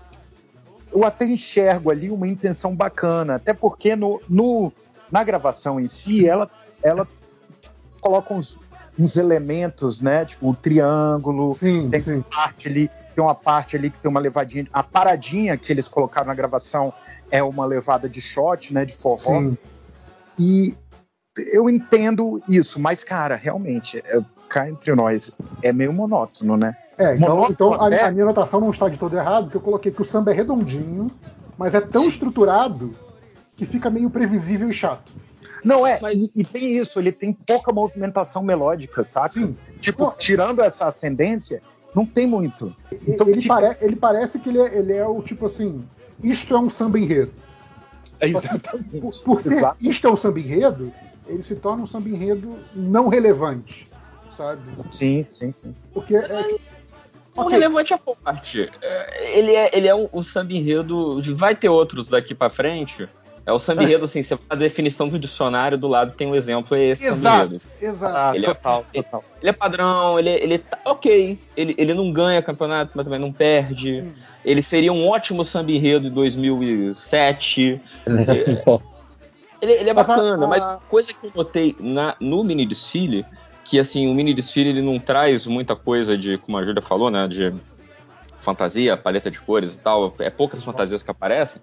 eu 0.92 1.04
até 1.04 1.24
enxergo 1.24 1.90
ali 1.90 2.08
uma 2.08 2.28
intenção 2.28 2.72
bacana, 2.72 3.34
até 3.34 3.52
porque 3.52 3.96
no, 3.96 4.20
no- 4.28 4.72
na 5.10 5.24
gravação 5.24 5.80
em 5.80 5.88
si, 5.88 6.24
ela, 6.24 6.48
ela 6.84 7.04
coloca 8.00 8.32
uns, 8.32 8.60
uns 8.96 9.16
elementos, 9.16 10.00
né? 10.00 10.24
Tipo, 10.24 10.50
o 10.50 10.54
triângulo, 10.54 11.52
Sim, 11.52 11.90
tem 11.90 12.00
sim. 12.00 12.24
parte 12.32 12.68
ali, 12.68 12.88
tem 13.14 13.22
uma 13.22 13.34
parte 13.34 13.76
ali 13.76 13.90
que 13.90 14.00
tem 14.00 14.10
uma 14.10 14.20
levadinha. 14.20 14.66
A 14.72 14.82
paradinha 14.82 15.56
que 15.56 15.72
eles 15.72 15.88
colocaram 15.88 16.26
na 16.26 16.34
gravação 16.34 16.92
é 17.30 17.42
uma 17.42 17.64
levada 17.64 18.08
de 18.08 18.20
shot, 18.20 18.72
né? 18.72 18.84
De 18.84 18.94
forró. 18.94 19.40
Sim. 19.40 19.58
E 20.38 20.76
eu 21.52 21.68
entendo 21.68 22.42
isso, 22.48 22.80
mas, 22.80 23.02
cara, 23.02 23.36
realmente, 23.36 23.98
é, 23.98 24.20
cá 24.48 24.68
entre 24.68 24.94
nós, 24.94 25.32
é 25.62 25.72
meio 25.72 25.92
monótono, 25.92 26.56
né? 26.56 26.76
É, 26.96 27.16
então, 27.16 27.30
Monótono 27.30 27.52
então 27.52 27.72
a, 27.74 28.06
a 28.06 28.10
minha 28.12 28.24
anotação 28.24 28.60
não 28.60 28.70
está 28.70 28.88
de 28.88 28.96
todo 28.96 29.16
errado, 29.16 29.44
porque 29.44 29.56
eu 29.56 29.60
coloquei 29.60 29.90
que 29.90 30.00
o 30.00 30.04
samba 30.04 30.30
é 30.30 30.34
redondinho, 30.34 31.10
mas 31.58 31.74
é 31.74 31.80
tão 31.80 32.08
estruturado 32.08 32.94
que 33.56 33.66
fica 33.66 33.90
meio 33.90 34.08
previsível 34.08 34.70
e 34.70 34.72
chato. 34.72 35.12
Não, 35.64 35.86
é, 35.86 35.98
e, 36.12 36.30
e 36.36 36.44
tem 36.44 36.76
isso, 36.76 36.98
ele 37.00 37.10
tem 37.10 37.32
pouca 37.32 37.72
movimentação 37.72 38.42
melódica, 38.42 39.02
saca? 39.02 39.50
Tipo, 39.80 40.14
tirando 40.16 40.60
essa 40.62 40.86
ascendência, 40.86 41.62
não 41.94 42.04
tem 42.06 42.26
muito. 42.26 42.74
Então, 43.06 43.28
ele, 43.28 43.40
fica- 43.40 43.54
pare- 43.54 43.76
ele 43.80 43.96
parece 43.96 44.38
que 44.38 44.48
ele 44.48 44.58
é, 44.60 44.78
ele 44.78 44.92
é 44.92 45.06
o 45.06 45.22
tipo 45.22 45.46
assim: 45.46 45.84
isto 46.22 46.54
é 46.54 46.58
um 46.58 46.68
samba 46.70 46.98
enredo. 46.98 47.32
É 48.20 48.28
exatamente. 48.28 49.00
Por, 49.00 49.12
por 49.24 49.40
ser 49.40 49.52
Exato. 49.52 49.76
isto 49.80 50.06
é 50.06 50.10
um 50.10 50.16
samba 50.16 50.38
enredo, 50.40 50.92
ele 51.26 51.42
se 51.42 51.54
torna 51.56 51.82
um 51.82 51.86
samba 51.86 52.08
enredo 52.08 52.56
não 52.74 53.08
relevante, 53.08 53.88
sabe? 54.36 54.60
Sim, 54.90 55.24
sim, 55.28 55.52
sim. 55.52 55.74
Porque 55.92 56.16
é, 56.16 56.46
O 57.36 57.40
Ok. 57.42 57.52
relevante 57.52 57.92
é 57.92 57.98
parte. 58.22 58.70
É, 58.80 59.38
Ele 59.38 59.52
é, 59.52 59.76
ele 59.76 59.88
é 59.88 59.94
um, 59.94 60.08
um 60.12 60.22
samba 60.22 60.52
enredo. 60.52 61.20
Vai 61.36 61.56
ter 61.56 61.68
outros 61.68 62.08
daqui 62.08 62.34
pra 62.34 62.48
frente. 62.48 63.08
É 63.46 63.52
o 63.52 63.58
samba 63.58 63.82
enredo, 63.82 64.04
assim, 64.04 64.22
você 64.22 64.38
a 64.48 64.54
definição 64.54 65.06
do 65.08 65.18
dicionário 65.18 65.76
do 65.76 65.86
lado 65.86 66.14
tem 66.16 66.26
um 66.26 66.34
exemplo, 66.34 66.74
é 66.76 66.84
esse 66.86 67.06
Exato, 67.06 67.56
exato. 67.80 68.16
Ah, 68.16 68.32
Ele 68.34 68.46
é- 68.46 68.54
total, 68.54 68.86
total. 68.92 69.24
Ele 69.40 69.50
é 69.50 69.52
padrão, 69.52 70.18
ele, 70.18 70.30
ele 70.30 70.58
tá 70.58 70.78
ok. 70.86 71.38
Ele, 71.54 71.74
ele 71.76 71.92
não 71.92 72.10
ganha 72.10 72.42
campeonato, 72.42 72.92
mas 72.94 73.04
também 73.04 73.20
não 73.20 73.30
perde. 73.32 74.02
Ele 74.42 74.62
seria 74.62 74.92
um 74.92 75.06
ótimo 75.06 75.44
samba 75.44 75.72
enredo 75.72 76.06
em 76.08 76.10
2007. 76.10 77.80
Ele, 79.62 79.72
ele 79.72 79.90
é 79.90 79.94
Mas 79.94 80.10
a- 80.10 80.16
bacana, 80.16 80.46
mas 80.46 80.66
coisa 80.88 81.12
que 81.14 81.26
eu 81.26 81.32
notei 81.34 81.74
na, 81.80 82.14
no 82.20 82.44
mini 82.44 82.66
desfile, 82.66 83.24
que 83.64 83.78
assim, 83.78 84.06
o 84.10 84.14
mini 84.14 84.34
desfile 84.34 84.68
ele 84.68 84.82
não 84.82 84.98
traz 84.98 85.46
muita 85.46 85.74
coisa 85.74 86.18
de, 86.18 86.36
como 86.36 86.58
a 86.58 86.64
Júlia 86.64 86.82
falou, 86.82 87.10
né, 87.10 87.26
de 87.26 87.50
fantasia, 88.40 88.94
paleta 88.94 89.30
de 89.30 89.40
cores 89.40 89.74
e 89.74 89.78
tal, 89.78 90.14
é 90.18 90.28
poucas 90.28 90.62
fantasias 90.62 91.02
que 91.02 91.10
aparecem, 91.10 91.62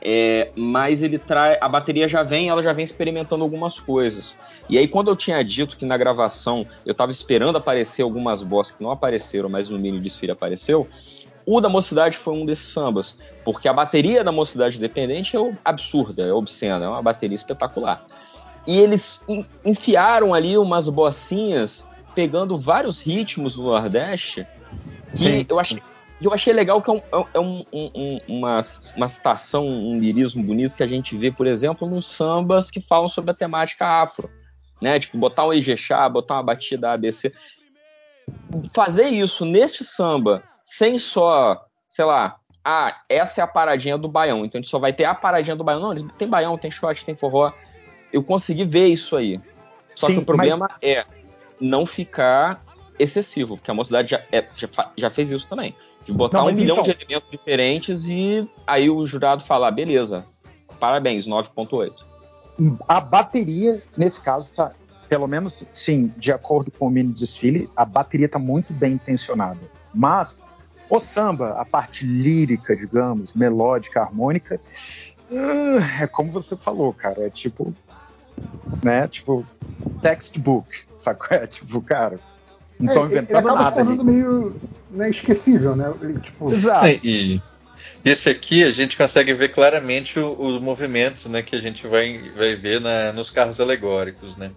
é, 0.00 0.50
mas 0.54 1.02
ele 1.02 1.18
traz, 1.18 1.58
a 1.60 1.68
bateria 1.68 2.06
já 2.06 2.22
vem, 2.22 2.48
ela 2.48 2.62
já 2.62 2.72
vem 2.72 2.84
experimentando 2.84 3.42
algumas 3.42 3.78
coisas. 3.80 4.36
E 4.68 4.78
aí 4.78 4.86
quando 4.86 5.08
eu 5.08 5.16
tinha 5.16 5.42
dito 5.42 5.76
que 5.76 5.84
na 5.84 5.96
gravação 5.96 6.66
eu 6.84 6.94
tava 6.94 7.10
esperando 7.10 7.58
aparecer 7.58 8.02
algumas 8.02 8.42
boss 8.42 8.70
que 8.70 8.82
não 8.82 8.90
apareceram, 8.90 9.48
mas 9.48 9.68
no 9.68 9.78
mini 9.78 10.00
desfile 10.00 10.32
apareceu, 10.32 10.88
o 11.44 11.60
da 11.60 11.68
Mocidade 11.68 12.18
foi 12.18 12.34
um 12.34 12.44
desses 12.44 12.66
sambas, 12.72 13.16
porque 13.44 13.66
a 13.68 13.72
bateria 13.72 14.22
da 14.22 14.30
Mocidade 14.30 14.76
Independente 14.76 15.36
é 15.36 15.40
absurda, 15.64 16.22
é 16.22 16.32
obscena, 16.32 16.84
é 16.84 16.88
uma 16.88 17.02
bateria 17.02 17.34
espetacular. 17.34 18.04
E 18.66 18.76
eles 18.76 19.22
en- 19.26 19.46
enfiaram 19.64 20.34
ali 20.34 20.58
umas 20.58 20.88
bocinhas, 20.90 21.86
pegando 22.14 22.58
vários 22.58 23.00
ritmos 23.00 23.54
do 23.56 23.62
Nordeste, 23.62 24.46
Sim. 25.14 25.38
e 25.40 25.46
eu 25.48 25.58
achei, 25.58 25.82
eu 26.26 26.32
achei 26.32 26.52
legal 26.52 26.82
que 26.82 26.90
é, 26.90 26.94
um- 26.94 27.02
é 27.34 27.38
um- 27.40 27.64
um- 27.72 27.90
um- 27.94 28.20
uma, 28.28 28.60
uma 28.96 29.08
citação, 29.08 29.66
um 29.66 29.98
lirismo 30.00 30.42
bonito 30.42 30.74
que 30.74 30.82
a 30.82 30.86
gente 30.86 31.16
vê, 31.16 31.30
por 31.30 31.46
exemplo, 31.46 31.88
nos 31.88 32.06
sambas 32.06 32.70
que 32.70 32.80
falam 32.80 33.08
sobre 33.08 33.30
a 33.30 33.34
temática 33.34 33.86
afro. 33.86 34.30
Né? 34.80 34.98
Tipo, 34.98 35.18
botar 35.18 35.46
um 35.46 35.52
Ijexá, 35.52 36.08
botar 36.08 36.34
uma 36.34 36.42
batida 36.42 36.92
ABC 36.92 37.32
fazer 38.74 39.06
isso 39.06 39.44
neste 39.44 39.84
samba, 39.84 40.42
sem 40.64 40.98
só, 40.98 41.64
sei 41.88 42.04
lá, 42.04 42.36
ah, 42.64 43.00
essa 43.08 43.40
é 43.40 43.44
a 43.44 43.46
paradinha 43.46 43.96
do 43.96 44.08
baião, 44.08 44.44
então 44.44 44.58
a 44.58 44.62
gente 44.62 44.70
só 44.70 44.78
vai 44.78 44.92
ter 44.92 45.04
a 45.04 45.14
paradinha 45.14 45.56
do 45.56 45.64
baião. 45.64 45.80
Não, 45.80 45.92
eles 45.92 46.04
tem 46.18 46.28
baião, 46.28 46.58
tem 46.58 46.70
shot, 46.70 47.04
tem 47.04 47.14
forró. 47.16 47.52
Eu 48.12 48.22
consegui 48.22 48.64
ver 48.64 48.86
isso 48.88 49.16
aí. 49.16 49.40
Só 49.94 50.06
Sim, 50.08 50.14
que 50.14 50.20
o 50.20 50.24
problema 50.24 50.68
mas- 50.68 50.78
é 50.82 51.04
não 51.60 51.86
ficar 51.86 52.62
excessivo, 52.98 53.56
porque 53.56 53.70
a 53.70 53.74
mocidade 53.74 54.10
já, 54.10 54.22
é- 54.30 54.46
já, 54.54 54.68
já 54.96 55.10
fez 55.10 55.30
isso 55.30 55.48
também. 55.48 55.74
De 56.08 56.14
botar 56.14 56.38
Não, 56.38 56.46
um 56.46 56.54
milhão 56.54 56.76
então- 56.78 56.84
de 56.84 56.90
elementos 56.90 57.30
diferentes 57.30 58.08
e 58.08 58.48
aí 58.66 58.88
o 58.88 59.04
jurado 59.04 59.44
falar, 59.44 59.70
beleza, 59.70 60.24
parabéns, 60.80 61.26
9.8. 61.26 62.02
A 62.88 62.98
bateria, 62.98 63.82
nesse 63.94 64.22
caso, 64.22 64.50
tá, 64.54 64.72
pelo 65.06 65.26
menos, 65.26 65.66
sim, 65.74 66.10
de 66.16 66.32
acordo 66.32 66.70
com 66.70 66.86
o 66.86 66.90
mini 66.90 67.12
desfile, 67.12 67.68
a 67.76 67.84
bateria 67.84 68.26
tá 68.26 68.38
muito 68.38 68.72
bem 68.72 68.94
intencionada. 68.94 69.60
Mas 69.92 70.50
o 70.88 70.98
samba, 70.98 71.60
a 71.60 71.64
parte 71.66 72.06
lírica, 72.06 72.74
digamos, 72.74 73.34
melódica, 73.34 74.00
harmônica, 74.00 74.58
uh, 75.30 76.02
é 76.02 76.06
como 76.06 76.30
você 76.30 76.56
falou, 76.56 76.90
cara, 76.94 77.26
é 77.26 77.28
tipo, 77.28 77.74
né, 78.82 79.06
tipo, 79.08 79.44
textbook, 80.00 80.68
sacou? 80.94 81.36
É 81.36 81.46
tipo, 81.46 81.82
cara, 81.82 82.18
não 82.78 82.86
estão 82.86 83.02
É, 83.02 83.06
ele- 83.06 83.14
ele 83.14 83.18
inventando 83.22 83.48
acaba 83.48 83.64
se 83.64 83.78
ali. 83.78 83.86
tornando 83.86 84.04
meio 84.04 84.56
né, 84.90 85.10
esquecível, 85.10 85.76
né? 85.76 85.92
Ele, 86.00 86.18
tipo, 86.20 86.50
Exato. 86.52 86.86
É, 86.86 86.98
e 87.04 87.40
esse 88.04 88.28
aqui 88.30 88.64
a 88.64 88.72
gente 88.72 88.96
consegue 88.96 89.34
ver 89.34 89.48
claramente 89.48 90.18
o- 90.18 90.40
os 90.40 90.60
movimentos 90.60 91.26
né, 91.26 91.42
que 91.42 91.54
a 91.56 91.60
gente 91.60 91.86
vai, 91.86 92.30
vai 92.36 92.54
ver 92.54 92.80
na- 92.80 93.12
nos 93.12 93.30
carros 93.30 93.60
alegóricos, 93.60 94.36
né? 94.36 94.50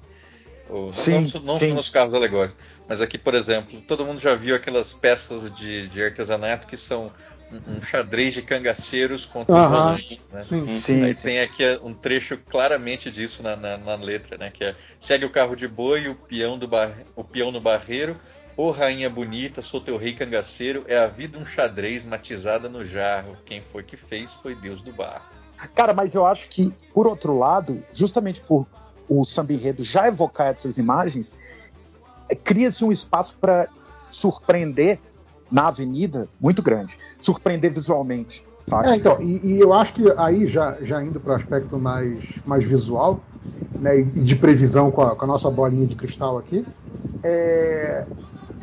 O- 0.70 0.94
Sim, 0.94 1.30
não 1.34 1.42
não 1.42 1.60
sim. 1.60 1.70
só 1.70 1.76
nos 1.76 1.90
carros 1.90 2.14
alegóricos, 2.14 2.64
mas 2.88 3.02
aqui, 3.02 3.18
por 3.18 3.34
exemplo, 3.34 3.82
todo 3.82 4.06
mundo 4.06 4.20
já 4.22 4.36
viu 4.36 4.56
aquelas 4.56 4.94
peças 4.94 5.54
de, 5.54 5.88
de 5.90 6.02
artesanato 6.02 6.66
que 6.66 6.78
são 6.78 7.12
um, 7.52 7.78
um 7.78 7.82
xadrez 7.82 8.34
de 8.34 8.42
cangaceiros 8.42 9.26
contra 9.26 9.56
os 9.56 9.62
Aham, 9.62 9.70
volantes, 9.70 10.30
né? 10.30 10.44
sim. 10.44 10.78
Sim, 10.78 11.04
Aí 11.04 11.16
sim. 11.16 11.28
tem 11.28 11.40
aqui 11.42 11.64
é, 11.64 11.80
um 11.84 11.94
trecho 11.94 12.38
claramente 12.38 13.12
disso 13.12 13.44
na, 13.44 13.56
na- 13.56 13.78
na 13.78 13.96
letra, 13.96 14.38
né? 14.38 14.50
Que 14.50 14.64
é 14.66 14.76
segue 15.00 15.26
o 15.26 15.30
carro 15.30 15.56
de 15.56 15.68
boi, 15.68 16.08
o 16.08 16.16
peão, 16.16 16.58
do 16.58 16.68
bar... 16.68 17.04
o 17.16 17.24
peão 17.24 17.52
no 17.52 17.60
barreiro, 17.60 18.18
ô 18.56 18.72
rainha 18.72 19.10
bonita, 19.10 19.62
sou 19.62 19.82
teu 19.82 19.98
rei 19.98 20.14
cangaceiro, 20.14 20.84
é 20.88 20.98
a 20.98 21.08
vida 21.08 21.38
um 21.38 21.46
xadrez 21.46 22.06
matizada 22.06 22.70
no 22.70 22.86
jarro. 22.86 23.38
Quem 23.46 23.62
foi 23.62 23.84
que 23.84 23.98
fez 23.98 24.32
foi 24.34 24.56
Deus 24.56 24.82
do 24.82 24.94
barro. 24.94 25.26
Cara, 25.76 25.94
mas 25.94 26.16
eu 26.16 26.26
acho 26.26 26.50
que, 26.50 26.74
por 26.94 27.06
outro 27.06 27.38
lado, 27.38 27.84
justamente 27.94 28.42
por 28.42 28.66
o 29.08 29.26
samba 29.26 29.54
enredo 29.54 29.84
já 29.84 30.08
evocar 30.08 30.48
essas 30.48 30.78
imagens, 30.78 31.36
é, 32.30 32.36
cria-se 32.36 32.84
um 32.86 32.92
espaço 32.92 33.36
para 33.40 33.68
surpreender 34.10 35.00
na 35.52 35.68
avenida 35.68 36.30
muito 36.40 36.62
grande. 36.62 36.98
Surpreender 37.20 37.72
visualmente, 37.72 38.44
sabe? 38.62 38.90
É, 38.90 38.96
então, 38.96 39.22
e, 39.22 39.56
e 39.56 39.60
eu 39.60 39.74
acho 39.74 39.94
que 39.94 40.04
aí, 40.18 40.48
já, 40.48 40.78
já 40.82 41.04
indo 41.04 41.20
para 41.20 41.34
o 41.34 41.36
aspecto 41.36 41.78
mais, 41.78 42.24
mais 42.46 42.64
visual, 42.64 43.24
né, 43.78 44.00
e 44.00 44.04
de 44.04 44.36
previsão 44.36 44.92
com 44.92 45.02
a, 45.02 45.16
com 45.16 45.26
a 45.26 45.28
nossa 45.28 45.50
bolinha 45.50 45.88
de 45.88 45.96
cristal 45.96 46.38
aqui, 46.38 46.66
é, 47.24 48.08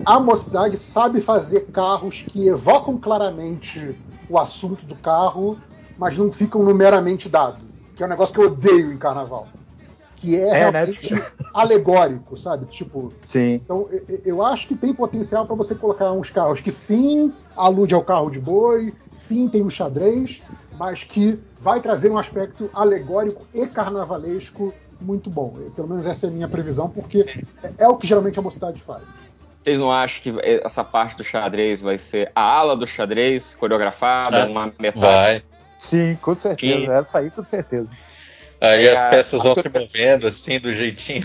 a 0.05 0.19
mocidade 0.19 0.79
sabe 0.79 1.21
fazer 1.21 1.71
carros 1.71 2.25
que 2.27 2.49
evocam 2.49 2.99
claramente 2.99 3.99
o 4.29 4.39
assunto 4.39 4.87
do 4.87 4.97
carro, 4.97 5.59
mas 5.97 6.17
não 6.17 6.33
ficam 6.33 6.63
numeramente 6.63 7.29
dado. 7.29 7.67
Que 7.95 8.03
é 8.03 8.07
um 8.07 8.09
negócio 8.09 8.35
que 8.35 8.41
eu 8.41 8.47
odeio 8.47 8.93
em 8.93 8.99
carnaval. 8.99 9.49
Que 10.21 10.37
é, 10.37 10.49
É, 10.49 10.51
né? 10.51 10.85
realmente 10.85 11.15
alegórico, 11.55 12.37
sabe? 12.37 12.67
Tipo, 12.67 13.13
Sim. 13.23 13.55
então, 13.55 13.89
eu 14.25 14.43
acho 14.43 14.67
que 14.69 14.77
tem 14.77 14.93
potencial 14.93 15.47
para 15.47 15.55
você 15.57 15.75
colocar 15.75 16.13
uns 16.13 16.31
carros 16.31 16.61
que 16.61 16.71
sim 16.71 17.33
alude 17.57 17.95
ao 17.95 18.03
carro 18.03 18.31
de 18.31 18.41
boi, 18.41 18.93
sim 19.13 19.49
tem 19.49 19.63
o 19.63 19.71
xadrez, 19.71 20.43
mas 20.77 21.05
que 21.05 21.39
vai 21.61 21.81
trazer 21.81 22.11
um 22.11 22.19
aspecto 22.19 22.69
alegórico 22.75 23.47
e 23.55 23.67
carnavalesco 23.67 24.75
muito 25.01 25.31
bom. 25.31 25.57
Pelo 25.75 25.89
menos 25.89 26.07
essa 26.07 26.27
é 26.27 26.29
a 26.29 26.33
minha 26.33 26.49
previsão, 26.49 26.89
porque 26.89 27.25
é, 27.63 27.73
é 27.79 27.89
o 27.89 27.97
que 27.97 28.07
geralmente 28.07 28.39
a 28.39 28.43
mocidade 28.43 28.81
faz. 28.83 29.03
Vocês 29.63 29.79
não 29.79 29.93
acham 29.93 30.23
que 30.23 30.35
essa 30.65 30.83
parte 30.83 31.17
do 31.17 31.25
xadrez 31.25 31.81
vai 31.81 31.99
ser 31.99 32.31
a 32.35 32.41
ala 32.43 32.77
do 32.77 32.87
xadrez 32.87 33.55
coreografada, 33.57 34.45
Ah, 34.45 34.47
uma 34.47 34.73
metade? 34.81 35.01
Vai. 35.01 35.43
Sim, 35.79 36.17
com 36.17 36.35
certeza. 36.35 36.87
Que- 36.87 36.91
Essa 36.91 37.19
aí, 37.21 37.31
com 37.31 37.45
certeza. 37.45 37.89
Aí 38.61 38.87
É, 38.87 38.93
as 38.93 39.01
peças 39.11 39.43
vão 39.43 39.53
a- 39.53 39.57
se 39.57 39.69
movendo 39.69 40.27
assim, 40.27 40.59
do 40.59 40.73
jeitinho. 40.73 41.25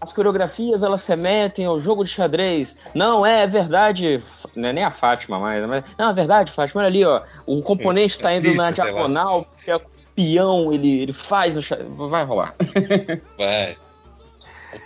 As 0.00 0.12
coreografias 0.12 0.82
elas 0.82 1.02
se 1.02 1.08
remetem 1.08 1.64
ao 1.64 1.78
jogo 1.80 2.04
de 2.04 2.10
xadrez. 2.10 2.74
Não, 2.94 3.24
é, 3.24 3.44
é 3.44 3.46
verdade. 3.46 4.22
Não 4.54 4.68
é 4.68 4.72
nem 4.72 4.84
a 4.84 4.90
Fátima 4.90 5.38
mais. 5.38 5.64
Mas, 5.66 5.84
não, 5.96 6.10
é 6.10 6.12
verdade, 6.12 6.50
Fátima. 6.50 6.80
Olha 6.80 6.88
ali, 6.88 7.04
ó. 7.04 7.22
O 7.46 7.62
componente 7.62 8.16
está 8.16 8.32
indo 8.34 8.48
na 8.48 8.52
Isso, 8.52 8.62
lá. 8.62 8.70
diagonal, 8.72 9.44
porque 9.44 9.70
é 9.70 9.76
o 9.76 9.82
peão 10.14 10.72
ele, 10.72 11.02
ele 11.02 11.12
faz 11.12 11.54
no 11.54 11.62
xadrez. 11.62 11.88
Vai 11.96 12.24
rolar. 12.24 12.54
Vai. 13.38 13.76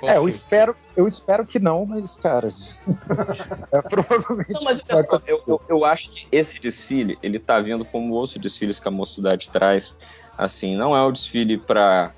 É, 0.02 0.16
eu 0.16 0.28
espero, 0.28 0.74
eu 0.96 1.06
espero 1.06 1.46
que 1.46 1.60
não, 1.60 1.86
mas, 1.86 2.16
cara. 2.16 2.48
é, 3.72 3.82
provavelmente. 3.82 4.52
Não, 4.52 4.60
mas 4.64 4.82
eu, 5.26 5.40
eu, 5.46 5.60
eu 5.68 5.84
acho 5.84 6.10
que 6.10 6.26
esse 6.32 6.58
desfile, 6.58 7.16
ele 7.22 7.38
tá 7.38 7.60
vindo 7.60 7.84
como 7.84 8.12
outros 8.12 8.36
desfiles 8.38 8.80
que 8.80 8.88
a 8.88 8.90
mocidade 8.90 9.48
traz. 9.48 9.94
Assim, 10.36 10.76
não 10.76 10.96
é 10.96 11.06
um 11.06 11.12
desfile 11.12 11.58
para 11.58 12.12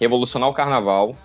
revolucionar 0.00 0.48
o 0.48 0.54
carnaval, 0.54 1.16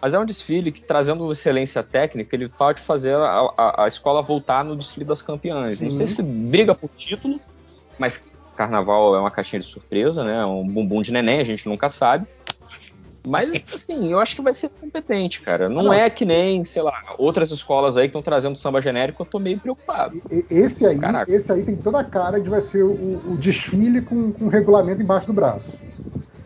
mas 0.00 0.12
é 0.12 0.18
um 0.18 0.26
desfile 0.26 0.70
que, 0.72 0.82
trazendo 0.82 1.30
excelência 1.30 1.82
técnica, 1.82 2.34
ele 2.34 2.48
pode 2.48 2.80
fazer 2.80 3.14
a, 3.14 3.52
a, 3.56 3.84
a 3.84 3.86
escola 3.86 4.22
voltar 4.22 4.64
no 4.64 4.76
desfile 4.76 5.04
das 5.04 5.22
campeãs. 5.22 5.80
Não 5.80 5.90
sei 5.90 6.06
Sim. 6.06 6.14
se 6.14 6.22
briga 6.22 6.74
por 6.74 6.90
título, 6.90 7.40
mas 7.98 8.22
carnaval 8.56 9.16
é 9.16 9.20
uma 9.20 9.30
caixinha 9.30 9.60
de 9.60 9.66
surpresa, 9.66 10.22
né? 10.24 10.44
Um 10.44 10.66
bumbum 10.66 11.02
de 11.02 11.12
neném, 11.12 11.40
a 11.40 11.44
gente 11.44 11.68
nunca 11.68 11.88
sabe. 11.88 12.26
Mas, 13.26 13.54
assim, 13.72 14.12
eu 14.12 14.20
acho 14.20 14.34
que 14.36 14.42
vai 14.42 14.52
ser 14.52 14.68
competente, 14.68 15.40
cara. 15.40 15.68
Não, 15.68 15.80
Ah, 15.80 15.84
não. 15.84 15.92
é 15.94 16.10
que 16.10 16.24
nem, 16.24 16.64
sei 16.64 16.82
lá, 16.82 16.92
outras 17.18 17.50
escolas 17.50 17.96
aí 17.96 18.04
que 18.04 18.08
estão 18.08 18.22
trazendo 18.22 18.56
samba 18.56 18.80
genérico, 18.80 19.22
eu 19.22 19.26
tô 19.26 19.38
meio 19.38 19.58
preocupado. 19.60 20.14
E- 20.30 20.46
Esse 20.50 20.86
aí, 20.86 20.98
Caraca. 20.98 21.32
esse 21.32 21.50
aí 21.50 21.62
tem 21.62 21.76
toda 21.76 22.00
a 22.00 22.04
cara 22.04 22.40
de 22.40 22.48
vai 22.50 22.60
ser 22.60 22.82
o, 22.84 23.32
o 23.32 23.36
desfile 23.38 24.02
com, 24.02 24.32
com 24.32 24.48
regulamento 24.48 25.02
embaixo 25.02 25.26
do 25.26 25.32
braço. 25.32 25.82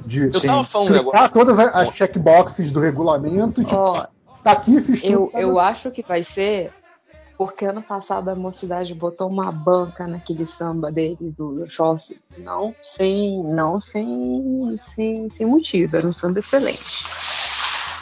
De 0.05 0.23
Eu 0.23 0.41
tava 0.41 0.65
falando 0.65 0.91
um 0.91 0.95
negócio. 0.95 1.33
todas 1.33 1.59
as 1.59 1.89
checkboxes 1.95 2.71
do 2.71 2.81
regulamento, 2.81 3.63
tipo, 3.63 3.75
Ó, 3.77 4.07
tá 4.43 4.53
aqui, 4.53 4.81
fiz 4.81 5.03
tudo. 5.03 5.13
eu, 5.15 5.31
tá 5.31 5.41
eu 5.41 5.59
acho 5.59 5.91
que 5.91 6.03
vai 6.07 6.23
ser 6.23 6.73
porque 7.39 7.65
ano 7.65 7.81
passado 7.81 8.29
a 8.31 8.35
mocidade 8.35 8.93
botou 8.93 9.29
uma 9.29 9.53
banca 9.53 10.09
naquele 10.09 10.45
samba 10.45 10.91
dele 10.91 11.31
do 11.31 11.65
Jossi. 11.67 12.21
Não 12.37 12.75
sem, 12.83 13.45
não 13.45 13.81
sem, 13.81 14.75
sem, 14.77 15.31
sem 15.31 15.47
motivo, 15.47 15.97
era 15.97 16.09
um 16.09 16.13
samba 16.13 16.41
excelente. 16.41 17.07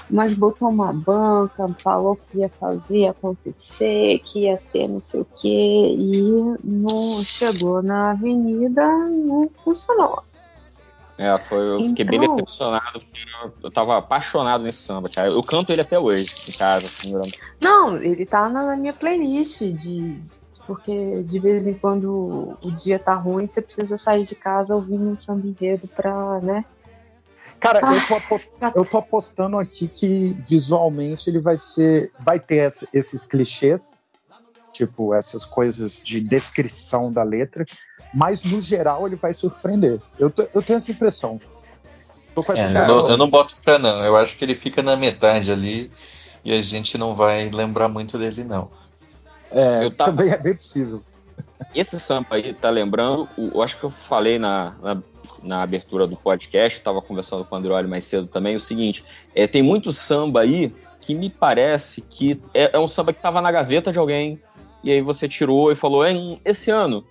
Mas 0.09 0.33
botou 0.33 0.71
uma 0.71 0.91
banca, 0.91 1.69
falou 1.79 2.17
que 2.17 2.39
ia 2.39 2.49
fazer 2.49 3.09
acontecer, 3.09 4.21
que 4.21 4.45
ia 4.45 4.59
ter 4.73 4.89
não 4.89 5.03
sei 5.03 5.21
o 5.21 5.27
quê, 5.37 5.97
e 5.99 6.57
não 6.65 7.23
chegou 7.23 7.83
na 7.83 8.13
avenida, 8.13 8.87
não 8.87 9.51
funcionou. 9.53 10.23
É, 11.19 11.37
foi, 11.39 11.59
eu 11.59 11.81
fiquei 11.89 12.05
bem 12.05 12.23
Então- 12.23 12.37
decepcionado, 12.37 13.01
porque 13.01 13.21
eu, 13.43 13.53
eu 13.65 13.71
tava 13.71 13.97
apaixonado 13.97 14.63
nesse 14.65 14.83
samba, 14.83 15.09
cara. 15.09 15.29
Eu 15.31 15.43
canto 15.43 15.73
ele 15.73 15.81
até 15.81 15.99
hoje, 15.99 16.27
em 16.49 16.53
casa, 16.53 16.87
assim, 16.87 17.11
durante- 17.11 17.41
Não, 17.63 17.97
ele 17.97 18.27
tá 18.27 18.49
na, 18.51 18.67
na 18.67 18.77
minha 18.77 18.93
playlist 18.93 19.61
de. 19.63 20.21
Porque 20.67 21.23
de 21.23 21.39
vez 21.39 21.67
em 21.67 21.75
quando 21.75 22.59
o 22.61 22.71
dia 22.73 22.99
tá 22.99 23.15
ruim, 23.15 23.47
você 23.47 23.63
precisa 23.63 23.97
sair 23.97 24.25
de 24.25 24.35
casa 24.35 24.75
ouvindo 24.75 25.05
um 25.09 25.17
samba 25.17 25.47
enredo 25.47 25.87
pra, 25.87 26.41
né? 26.41 26.65
Cara, 27.61 27.81
Ah, 27.83 27.95
eu, 27.95 28.07
tô 28.07 28.15
apo- 28.17 28.41
eu 28.75 28.85
tô 28.85 28.99
apostando 28.99 29.59
aqui 29.59 29.87
que 29.89 30.37
visualmente 30.41 31.31
ele 31.31 31.39
vai 31.39 31.57
ser. 31.57 32.11
Vai 32.19 32.39
ter 32.41 32.67
esse- 32.67 32.89
esses 32.93 33.25
clichês, 33.25 33.97
tipo, 34.73 35.15
essas 35.15 35.45
coisas 35.45 36.03
de 36.03 36.21
descrição 36.21 37.11
da 37.13 37.23
letra, 37.23 37.65
mas 38.13 38.45
no 38.45 38.61
geral 38.61 39.07
ele 39.07 39.17
vai 39.17 39.33
surpreender. 39.33 40.01
Eu, 40.19 40.33
eu 40.55 40.63
tenho 40.63 40.77
essa 40.77 40.91
impressão. 40.91 41.41
Tô 42.35 42.43
com 42.43 42.53
essa 42.53 42.63
É, 42.63 42.83
eu, 42.83 42.87
não, 42.87 43.09
eu 43.11 43.17
não 43.17 43.31
boto 43.31 43.55
fé, 43.57 43.79
não. 43.79 44.05
Eu 44.05 44.17
acho 44.17 44.37
que 44.37 44.45
ele 44.45 44.55
fica 44.55 44.83
na 44.83 44.97
metade 44.97 45.51
ali 45.51 45.91
e 46.45 46.53
a 46.53 46.61
gente 46.61 46.97
não 46.99 47.15
vai 47.15 47.49
lembrar 47.51 47.89
muito 47.89 48.19
dele, 48.19 48.45
não. 48.45 48.71
É, 49.51 49.85
Eu 49.85 49.91
tava- 49.91 50.11
também 50.11 50.31
é 50.33 50.37
bem 50.37 50.55
possível. 50.55 51.03
Esse 51.75 51.99
samba 52.01 52.29
aí 52.37 52.55
tá 52.55 52.71
lembrando, 52.71 53.29
o- 53.37 53.51
eu 53.55 53.63
acho 53.63 53.79
que 53.79 53.85
eu 53.85 53.91
falei 53.91 54.39
na, 54.39 54.75
na, 54.83 55.03
na 55.43 55.63
abertura 55.63 56.07
do 56.07 56.17
podcast, 56.17 56.81
tava 56.81 57.03
conversando 57.03 57.45
com 57.45 57.55
o 57.55 57.59
Andreoli 57.59 57.87
mais 57.89 58.05
cedo 58.05 58.27
também, 58.27 58.57
o 58.57 58.61
seguinte, 58.61 59.05
é, 59.35 59.47
tem 59.47 59.63
muito 59.63 59.93
samba 59.93 60.41
aí 60.41 60.73
que 61.01 61.15
me 61.15 61.29
parece 61.31 62.01
que 62.03 62.41
é, 62.55 62.71
é 62.75 62.79
um 62.79 62.89
samba 62.89 63.13
que 63.13 63.21
tava 63.21 63.41
na 63.41 63.53
gaveta 63.53 63.93
de 63.93 63.99
alguém, 63.99 64.41
e 64.83 64.91
aí 64.91 65.01
você 65.03 65.29
tirou 65.29 65.71
e 65.71 65.77
falou, 65.77 66.07
"Hein, 66.07 66.41
esse 66.45 66.71
ano, 66.71 67.05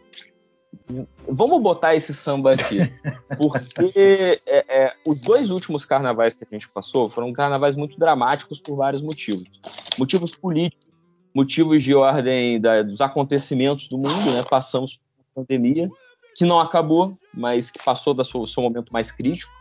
vamos 1.28 1.62
botar 1.62 1.96
esse 1.96 2.14
samba 2.14 2.54
aqui. 2.54 2.80
Porque 3.38 4.40
é, 4.46 4.66
é, 4.68 4.94
os 5.06 5.20
dois 5.20 5.50
últimos 5.50 5.84
carnavais 5.84 6.34
que 6.34 6.44
a 6.44 6.48
gente 6.54 6.70
passou 6.70 7.10
foram 7.10 7.34
carnavais 7.34 7.76
muito 7.76 7.98
dramáticos 8.00 8.60
por 8.60 8.76
vários 8.76 9.02
motivos. 9.02 9.44
Motivos 9.98 10.32
políticos, 10.32 10.86
motivos 11.34 11.84
de 11.84 11.94
ordem 11.94 12.60
da- 12.62 12.82
dos 12.84 13.02
acontecimentos 13.02 13.88
do 13.90 13.98
mundo, 13.98 14.32
né? 14.32 14.44
Passamos 14.50 14.94
por 14.94 15.02
uma 15.42 15.46
pandemia 15.46 15.90
que 16.36 16.46
não 16.46 16.60
acabou, 16.60 17.18
mas 17.34 17.70
que 17.72 17.84
passou 17.84 18.14
do 18.14 18.24
seu, 18.24 18.46
seu 18.46 18.64
momento 18.64 18.92
mais 18.92 19.12
crítico. 19.12 19.52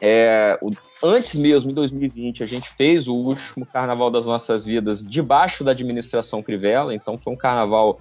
É, 0.00 0.58
o- 0.60 0.70
antes 1.02 1.34
mesmo, 1.34 1.70
em 1.70 1.74
2020, 1.74 2.42
a 2.42 2.46
gente 2.46 2.68
fez 2.76 3.08
o 3.08 3.14
último 3.14 3.64
carnaval 3.64 4.10
das 4.10 4.24
nossas 4.24 4.64
vidas 4.64 5.02
debaixo 5.02 5.64
da 5.64 5.70
administração 5.70 6.42
Crivella, 6.42 6.94
então 6.94 7.16
foi 7.18 7.32
um 7.32 7.36
carnaval 7.36 7.98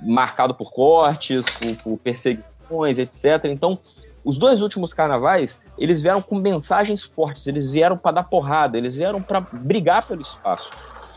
marcado 0.00 0.54
por 0.54 0.72
cortes, 0.72 1.44
por, 1.50 1.76
por 1.76 1.98
perseguições, 1.98 2.98
etc. 2.98 3.44
Então, 3.44 3.78
os 4.24 4.36
dois 4.36 4.60
últimos 4.60 4.92
carnavais, 4.92 5.58
eles 5.78 6.00
vieram 6.00 6.20
com 6.20 6.36
mensagens 6.36 7.02
fortes, 7.02 7.46
eles 7.46 7.70
vieram 7.70 7.96
para 7.96 8.12
dar 8.12 8.24
porrada, 8.24 8.76
eles 8.76 8.94
vieram 8.94 9.22
para 9.22 9.40
brigar 9.40 10.06
pelo 10.06 10.22
espaço. 10.22 10.70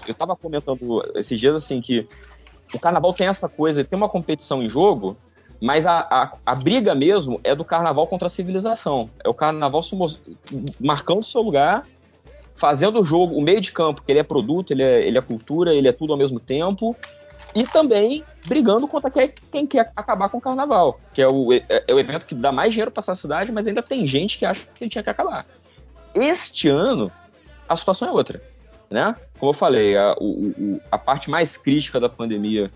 Eu 0.08 0.14
estava 0.14 0.36
comentando 0.36 1.04
esses 1.16 1.40
dias 1.40 1.56
assim 1.56 1.82
que 1.82 2.08
o 2.74 2.80
carnaval 2.80 3.14
tem 3.14 3.28
essa 3.28 3.50
coisa, 3.50 3.84
tem 3.84 3.98
uma 3.98 4.10
competição 4.10 4.64
em 4.64 4.70
jogo, 4.70 5.18
mas 5.62 5.86
a, 5.86 6.00
a, 6.00 6.34
a 6.46 6.56
briga 6.56 6.96
mesmo 6.96 7.40
é 7.44 7.54
do 7.54 7.64
carnaval 7.64 8.08
contra 8.08 8.28
a 8.28 8.30
civilização. 8.30 9.10
É 9.24 9.30
o 9.30 9.34
carnaval 9.34 9.82
marcando 10.80 11.24
seu 11.24 11.42
lugar, 11.42 11.86
fazendo 12.56 13.02
o 13.02 13.04
jogo, 13.04 13.36
o 13.36 13.42
meio 13.42 13.62
de 13.62 13.72
campo, 13.72 14.02
que 14.02 14.12
ele 14.12 14.20
é 14.20 14.24
produto, 14.24 14.72
ele 14.72 14.84
é, 14.84 15.06
ele 15.06 15.18
é 15.18 15.22
cultura, 15.22 15.74
ele 15.74 15.88
é 15.88 15.92
tudo 15.92 16.14
ao 16.14 16.18
mesmo 16.18 16.40
tempo, 16.40 16.96
e 17.56 17.66
também 17.68 18.24
brigando 18.48 18.88
contra 18.88 19.10
quem, 19.52 19.68
quer 19.68 19.92
acabar 19.96 20.30
com 20.30 20.38
o 20.38 20.42
carnaval, 20.42 21.00
que 21.14 21.22
é 21.22 21.28
o, 21.28 21.54
é, 21.54 21.64
é 21.88 21.94
o 21.94 22.00
evento 22.00 22.26
que 22.26 22.34
dá 22.36 22.52
mais 22.52 22.72
dinheiro 22.74 22.92
para 22.92 23.02
essa 23.02 23.16
cidade, 23.16 23.52
mas 23.52 23.68
ainda 23.68 23.82
tem 23.84 24.06
gente 24.06 24.38
que 24.38 24.46
acha 24.46 24.62
que 24.74 24.84
ele 24.84 24.90
tinha 24.92 25.04
que 25.04 25.10
acabar. 25.10 25.46
Este 26.14 26.68
ano, 26.70 27.12
a 27.68 27.76
situação 27.76 28.08
é 28.08 28.12
outra. 28.12 28.42
Né? 28.90 29.16
Como 29.40 29.52
eu 29.52 29.54
falei, 29.54 29.96
a, 29.96 30.16
o- 30.20 30.82
a 30.92 30.98
parte 30.98 31.30
mais 31.30 31.56
crítica 31.56 31.98
da 32.00 32.10
pandemia 32.10 32.70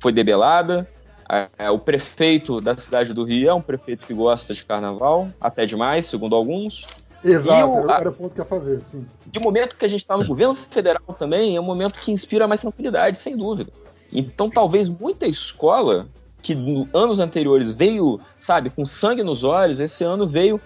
foi 0.00 0.10
debelada. 0.12 0.88
A- 1.28 1.70
o 1.70 1.78
prefeito 1.78 2.60
da 2.62 2.74
cidade 2.74 3.12
do 3.12 3.24
Rio 3.24 3.50
é 3.50 3.54
um 3.54 3.60
prefeito 3.60 4.06
que 4.06 4.14
gosta 4.14 4.54
de 4.54 4.64
carnaval, 4.64 5.28
até 5.40 5.66
demais, 5.66 6.06
segundo 6.06 6.34
alguns. 6.34 6.82
Exato, 7.22 7.58
E 7.60 7.62
o- 7.64 7.90
a- 7.90 8.00
era 8.00 8.08
o 8.08 8.12
ponto 8.14 8.34
que 8.34 8.40
ia 8.40 8.44
fazer. 8.44 8.80
Sim. 8.90 9.06
e 9.32 9.38
o 9.38 9.42
momento 9.42 9.76
que 9.76 9.84
a 9.84 9.88
gente 9.88 10.00
está 10.00 10.16
no 10.16 10.24
governo 10.26 10.54
federal 10.54 11.02
também 11.18 11.56
é 11.56 11.60
um 11.60 11.64
momento 11.64 11.94
que 11.94 12.10
inspira 12.12 12.46
mais 12.48 12.60
tranquilidade, 12.60 13.18
sem 13.18 13.36
dúvida. 13.36 13.70
Então, 14.14 14.48
talvez 14.48 14.88
muita 14.88 15.26
escola 15.26 16.06
que 16.40 16.54
no 16.54 16.88
anos 16.94 17.18
anteriores 17.18 17.70
veio, 17.70 18.20
sabe, 18.38 18.70
com 18.70 18.84
sangue 18.84 19.22
nos 19.22 19.42
olhos, 19.42 19.80
esse 19.80 20.04
ano 20.04 20.26
veio 20.26 20.60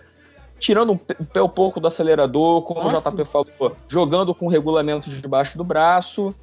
tirando 0.58 0.92
um 0.92 0.97
pé 0.97 1.40
um 1.40 1.48
pouco 1.48 1.78
do 1.78 1.86
acelerador, 1.86 2.62
como 2.62 2.81
o 2.81 2.92
Nossa. 2.92 3.10
JP 3.10 3.24
falou, 3.24 3.76
jogando 3.88 4.34
com 4.34 4.47
o 4.47 4.48
regulamento 4.48 5.08
debaixo 5.08 5.56
do 5.56 5.62
braço, 5.62 6.34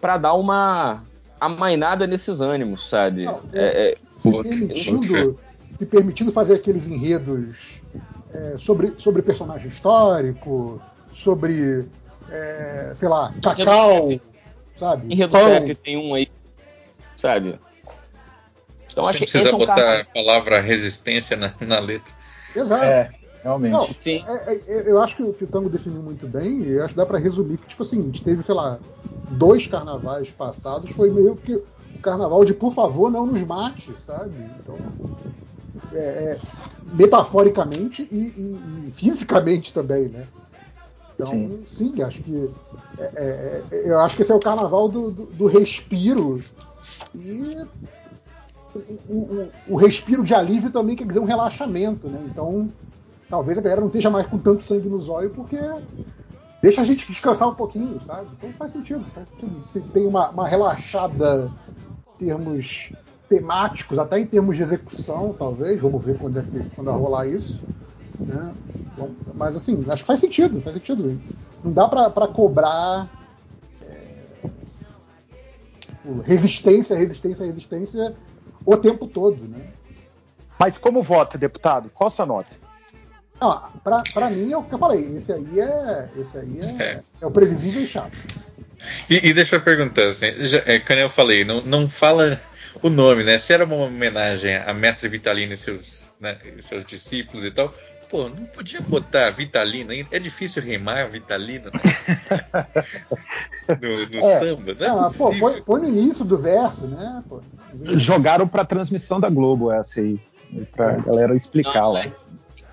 para 0.00 0.18
dar 0.18 0.34
uma 0.34 1.04
amainada 1.40 2.06
nesses 2.06 2.40
ânimos, 2.40 2.88
sabe? 2.88 3.24
Não, 3.24 3.40
É- 3.52 3.90
é- 3.90 3.94
se, 4.16 4.42
permitindo, 4.42 5.38
se 5.72 5.86
permitindo 5.86 6.32
fazer 6.32 6.54
aqueles 6.54 6.84
enredos 6.84 7.80
é, 8.32 8.56
sobre, 8.58 8.94
sobre 8.98 9.22
personagem 9.22 9.68
histórico, 9.68 10.82
sobre 11.12 11.86
é, 12.28 12.92
sei 12.96 13.08
lá, 13.08 13.32
cacau, 13.40 14.08
sabe? 14.76 15.12
Em. 15.12 15.16
Serp 15.30 15.78
tem 15.82 15.96
um 15.96 16.14
aí, 16.14 16.28
sabe? 17.16 17.58
Então 18.90 19.02
Você 19.04 19.10
acho 19.10 19.18
que 19.18 19.24
precisa 19.24 19.44
esse 19.44 19.52
é 19.52 19.56
um 19.56 19.58
botar 19.58 19.74
cara- 19.74 20.00
a 20.02 20.04
palavra 20.04 20.60
resistência 20.60 21.36
na, 21.36 21.52
na 21.66 21.78
letra. 21.80 22.12
Exato. 22.54 22.84
É, 22.84 23.10
realmente. 23.42 23.72
Não, 23.72 23.82
Sim. 23.82 24.24
é- 24.26 24.52
é- 24.54 24.90
eu 24.90 25.02
acho 25.02 25.16
que, 25.16 25.22
o- 25.22 25.32
que 25.32 25.44
o 25.44 25.46
Tango 25.48 25.68
definiu 25.68 26.00
muito 26.02 26.26
bem, 26.28 26.62
e 26.62 26.70
eu 26.72 26.84
acho 26.84 26.94
que 26.94 26.98
dá 26.98 27.06
pra 27.06 27.18
resumir 27.18 27.58
que, 27.58 27.66
tipo 27.66 27.82
assim, 27.82 27.98
a 28.00 28.02
gente 28.04 28.22
teve, 28.22 28.42
sei 28.42 28.54
lá, 28.54 28.78
dois 29.30 29.66
carnavais 29.66 30.30
passados, 30.30 30.90
foi 30.90 31.10
meio 31.10 31.34
que 31.36 31.54
o 31.54 31.98
carnaval 32.00 32.44
de 32.44 32.54
por 32.54 32.72
favor 32.72 33.10
não 33.10 33.26
nos 33.26 33.42
mate, 33.42 33.92
sabe? 33.98 34.34
Então, 34.62 34.78
é, 35.92 35.98
é, 35.98 36.38
metaforicamente 36.92 38.06
e, 38.12 38.16
e- 38.16 38.88
e 38.88 38.92
fisicamente 38.92 39.72
também, 39.72 40.08
né? 40.08 40.26
Então, 41.14 41.30
sim, 41.30 41.64
Sim. 41.66 42.02
acho 42.02 42.22
que 42.22 42.50
é- 42.98 43.12
é- 43.16 43.64
é- 43.70 43.90
eu 43.90 44.00
acho 44.00 44.16
que 44.16 44.22
esse 44.22 44.32
é 44.32 44.34
o 44.34 44.40
carnaval 44.40 44.88
do, 44.88 45.10
do- 45.10 45.26
do 45.26 45.46
respiro 45.46 46.40
e 47.14 47.56
o, 49.08 49.14
o- 49.14 49.52
o 49.68 49.76
respiro 49.76 50.24
de 50.24 50.34
alívio 50.34 50.70
também 50.70 50.96
quer 50.96 51.06
dizer 51.06 51.20
um 51.20 51.24
relaxamento, 51.24 52.08
né? 52.08 52.20
Então, 52.24 52.68
talvez 53.28 53.56
a 53.56 53.60
galera 53.60 53.80
não 53.80 53.88
esteja 53.88 54.10
mais 54.10 54.26
com 54.26 54.38
tanto 54.38 54.62
sangue 54.64 54.88
no 54.88 54.98
zóio 55.00 55.30
porque 55.30 55.56
deixa 56.62 56.80
a 56.80 56.84
gente 56.84 57.06
descansar 57.06 57.48
um 57.48 57.54
pouquinho, 57.54 58.00
sabe? 58.00 58.28
Então 58.36 58.52
faz 58.58 58.72
sentido, 58.72 59.04
faz 59.14 59.28
sentido. 59.28 59.64
Tem- 59.72 59.82
Tem 59.82 60.06
uma, 60.06 60.30
uma 60.30 60.48
relaxada 60.48 61.50
em 62.20 62.26
termos 62.26 62.90
temáticos, 63.28 63.98
até 63.98 64.18
em 64.18 64.26
termos 64.26 64.56
de 64.56 64.62
execução, 64.62 65.34
talvez. 65.38 65.80
Vamos 65.80 66.04
ver 66.04 66.18
quando 66.18 66.38
é 66.38 66.42
que 66.42 66.60
quando 66.74 66.90
vai 66.90 66.98
rolar 66.98 67.26
isso. 67.28 67.62
Né? 68.18 68.54
Bom, 68.96 69.10
mas 69.34 69.56
assim, 69.56 69.84
acho 69.88 70.02
que 70.02 70.06
faz 70.06 70.20
sentido, 70.20 70.60
faz 70.60 70.74
sentido. 70.76 71.20
Não 71.62 71.72
dá 71.72 71.88
pra, 71.88 72.10
pra 72.10 72.28
cobrar 72.28 73.08
é, 73.82 74.24
resistência, 76.24 76.96
resistência, 76.96 77.46
resistência 77.46 78.14
o 78.64 78.76
tempo 78.76 79.06
todo, 79.06 79.46
né? 79.48 79.60
Mas 80.58 80.78
como 80.78 81.02
vota, 81.02 81.36
deputado? 81.36 81.90
Qual 81.90 82.08
a 82.08 82.10
sua 82.10 82.26
nota? 82.26 82.64
Pra, 83.82 84.02
pra 84.12 84.30
mim 84.30 84.52
é 84.52 84.56
o 84.56 84.62
que 84.62 84.74
eu 84.74 84.78
falei. 84.78 85.16
Esse 85.16 85.32
aí 85.32 85.60
é, 85.60 86.08
esse 86.16 86.38
aí 86.38 86.60
é, 86.60 87.02
é 87.20 87.26
o 87.26 87.30
previsível 87.30 87.82
e 87.82 87.86
chato. 87.86 88.16
E, 89.10 89.28
e 89.28 89.34
deixa 89.34 89.56
eu 89.56 89.60
perguntar, 89.60 90.08
assim, 90.08 90.46
já, 90.46 90.62
é, 90.66 90.78
como 90.78 90.98
eu 90.98 91.10
falei, 91.10 91.44
não, 91.44 91.60
não 91.62 91.88
fala 91.88 92.40
o 92.82 92.88
nome, 92.88 93.24
né? 93.24 93.38
Se 93.38 93.52
era 93.52 93.64
uma 93.64 93.76
homenagem 93.76 94.56
a 94.56 94.72
Mestre 94.72 95.08
Vitalino 95.08 95.52
e 95.52 95.56
seus, 95.56 96.12
né, 96.20 96.38
e 96.56 96.62
seus 96.62 96.84
discípulos 96.84 97.44
e 97.44 97.50
tal, 97.50 97.74
pô, 98.08 98.28
não 98.28 98.46
podia 98.46 98.80
botar 98.80 99.30
Vitalino 99.30 99.90
ainda? 99.92 100.08
É 100.10 100.18
difícil 100.18 100.62
rimar 100.62 101.08
Vitalino 101.10 101.66
né? 101.66 102.66
no, 103.80 104.06
no 104.06 104.26
É. 104.26 104.38
samba, 104.40 104.74
não 104.78 104.86
é 104.86 104.88
Ah, 105.06 105.10
pô, 105.16 105.30
põe, 105.38 105.62
põe 105.62 105.80
no 105.82 105.88
início 105.88 106.24
do 106.24 106.38
verso, 106.38 106.86
né? 106.86 107.22
Pô. 107.28 107.40
Jogaram 107.98 108.46
pra 108.46 108.64
transmissão 108.64 109.18
da 109.20 109.28
Globo 109.28 109.70
essa 109.72 110.00
aí. 110.00 110.18
Pra 110.76 110.92
galera 110.98 111.34
explicar 111.34 111.82
Não, 111.82 111.92
lá. 111.92 112.06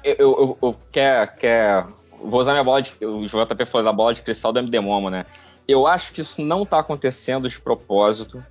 Eu, 0.04 0.16
eu, 0.18 0.18
eu- 0.20 0.58
eu 0.62 0.76
quer, 0.92 1.36
quer. 1.38 1.86
Vou 2.24 2.40
usar 2.40 2.52
minha 2.52 2.64
bola 2.64 2.82
de. 2.82 2.92
O 3.04 3.26
JP 3.26 3.66
falou 3.66 3.86
da 3.86 3.94
bola 3.94 4.14
de 4.14 4.22
cristal 4.22 4.54
do 4.54 4.60
MD 4.60 4.80
Momo, 4.80 5.10
né? 5.10 5.26
Eu 5.68 5.88
acho 5.88 6.12
que 6.14 6.22
isso 6.22 6.42
não 6.44 6.66
tá 6.66 6.80
acontecendo 6.80 7.50
de 7.50 7.60
propósito, 7.60 8.44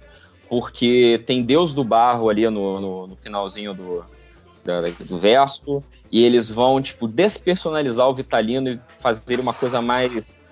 porque 0.48 1.22
tem 1.26 1.42
Deus 1.44 1.72
do 1.72 1.84
Barro 1.84 2.28
ali 2.28 2.48
no, 2.48 2.80
no, 2.80 3.06
no 3.08 3.16
finalzinho 3.16 3.74
do, 3.74 4.04
da- 4.70 5.04
do 5.04 5.19
verso, 5.19 5.83
e 6.10 6.24
eles 6.24 6.49
vão, 6.49 6.81
tipo, 6.83 7.06
despersonalizar 7.08 8.08
o 8.08 8.15
Vitalino 8.15 8.70
e 8.70 8.81
fazer 9.01 9.40
uma 9.40 9.54
coisa 9.54 9.81
mais 9.83 10.47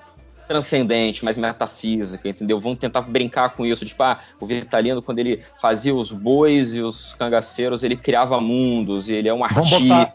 transcendente, 0.47 1.23
mais 1.25 1.37
metafísica, 1.37 2.27
entendeu? 2.29 2.59
Vão 2.59 2.75
tentar 2.75 3.03
brincar 3.03 3.51
com 3.51 3.67
isso, 3.67 3.85
tipo, 3.85 4.03
ah, 4.03 4.19
o 4.41 4.47
Vitalino, 4.47 5.03
quando 5.03 5.19
ele 5.19 5.43
fazia 5.61 5.95
os 5.95 6.11
bois 6.11 6.75
e 6.75 6.81
os 6.81 7.13
cangaceiros, 7.15 7.83
ele 7.85 7.97
criava 7.97 8.41
mundos, 8.41 9.09
e 9.09 9.15
ele 9.15 9.29
é 9.29 9.35
um 9.35 9.41
Vamos 9.47 9.73
artista. 9.73 9.95
botar- 9.95 10.15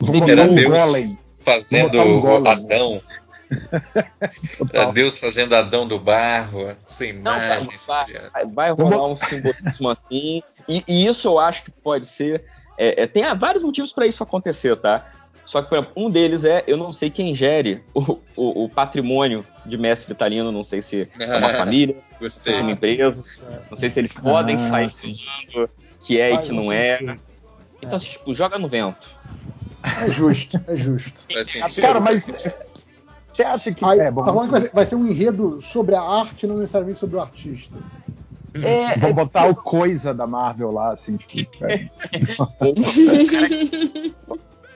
Vamos 0.00 0.28
Era 0.28 0.42
botar 0.42 0.50
um 0.50 0.54
Deus 0.56 0.74
golem. 0.84 1.18
fazendo 1.44 1.96
Vamos 1.98 2.22
botar 2.22 2.28
um 2.28 2.40
golem. 2.42 2.52
Adão. 2.64 3.02
Era 4.72 4.90
Deus 4.90 5.18
fazendo 5.18 5.54
Adão 5.54 5.86
do 5.86 5.98
barro, 5.98 6.74
sua 6.86 7.06
Não, 7.12 7.22
vai, 7.32 7.60
imagem. 7.60 7.70
vai, 7.86 8.06
vai- 8.32 8.46
vai 8.54 8.70
rolar 8.72 9.06
um 9.06 9.16
simbolismo 9.16 9.90
assim. 9.90 10.42
E, 10.68 10.82
e 10.88 11.06
isso 11.06 11.28
eu 11.28 11.38
acho 11.38 11.62
que 11.62 11.70
pode 11.70 12.06
ser. 12.06 12.44
É, 12.78 13.02
é, 13.02 13.06
tem 13.06 13.24
há 13.24 13.34
vários 13.34 13.62
motivos 13.62 13.92
para 13.92 14.06
isso 14.06 14.22
acontecer, 14.22 14.76
tá? 14.76 15.04
Só 15.44 15.62
que, 15.62 15.68
por 15.68 15.78
exemplo, 15.78 15.92
um 15.96 16.10
deles 16.10 16.44
é, 16.44 16.64
eu 16.66 16.76
não 16.76 16.92
sei 16.92 17.08
quem 17.08 17.34
gere 17.34 17.80
o, 17.94 18.18
o- 18.36 18.64
o 18.64 18.68
patrimônio 18.68 19.46
de 19.64 19.76
Mestre 19.78 20.08
Vitalino, 20.12 20.50
não 20.50 20.64
sei 20.64 20.82
se 20.82 21.08
é 21.16 21.36
uma 21.36 21.54
família, 21.54 21.96
se 22.28 22.50
é 22.50 22.60
uma 22.62 22.72
empresa, 22.72 23.22
não 23.70 23.76
sei 23.76 23.88
se 23.88 24.00
eles 24.00 24.12
podem 24.12 24.56
Ah, 24.56 24.68
sair 24.70 24.90
falando 24.90 25.70
que 26.00 26.18
é 26.20 26.32
e 26.32 26.38
que 26.38 26.52
não 26.52 26.72
é. 26.72 26.98
sentido. 26.98 27.20
Então, 27.80 27.96
assim, 27.96 28.06
tipo, 28.08 28.34
joga 28.34 28.58
no 28.58 28.68
vento. 28.68 29.06
É 30.02 30.10
justo, 30.10 30.60
é 30.66 30.76
justo. 30.76 31.26
Cara, 31.80 32.00
mas 32.00 32.24
você 33.32 33.42
acha 33.44 33.72
que. 33.72 33.84
Aí, 33.84 34.00
é, 34.00 34.10
bom, 34.10 34.24
tá 34.24 34.32
falando 34.32 34.46
que 34.46 34.52
vai 34.52 34.60
ser, 34.62 34.72
vai 34.72 34.86
ser 34.86 34.94
um 34.96 35.06
enredo 35.06 35.62
sobre 35.62 35.94
a 35.94 36.00
arte, 36.02 36.46
não 36.46 36.56
necessariamente 36.58 36.98
sobre 36.98 37.16
o 37.16 37.20
artista. 37.20 37.78
É, 38.64 38.96
Vamos 38.98 39.16
botar 39.16 39.46
o 39.46 39.54
coisa 39.54 40.14
da 40.14 40.26
Marvel 40.26 40.70
lá, 40.70 40.92
assim. 40.92 41.16
Tipo, 41.16 41.64
é. 41.64 41.88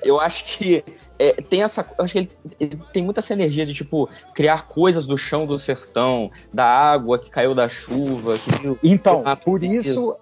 eu 0.02 0.18
acho 0.20 0.44
que 0.44 0.82
é, 1.18 1.32
tem 1.34 1.62
essa. 1.62 1.86
Eu 1.98 2.04
acho 2.04 2.14
que 2.14 2.18
ele, 2.18 2.30
ele 2.58 2.80
tem 2.94 3.04
muita 3.04 3.20
essa 3.20 3.34
energia 3.34 3.66
de, 3.66 3.74
tipo, 3.74 4.08
criar 4.34 4.68
coisas 4.68 5.06
do 5.06 5.18
chão 5.18 5.46
do 5.46 5.58
sertão, 5.58 6.30
da 6.52 6.64
água 6.64 7.18
que 7.18 7.28
caiu 7.28 7.54
da 7.54 7.68
chuva. 7.68 8.38
Que 8.38 8.78
Então, 8.82 9.22
por 9.44 9.62
isso, 9.62 10.18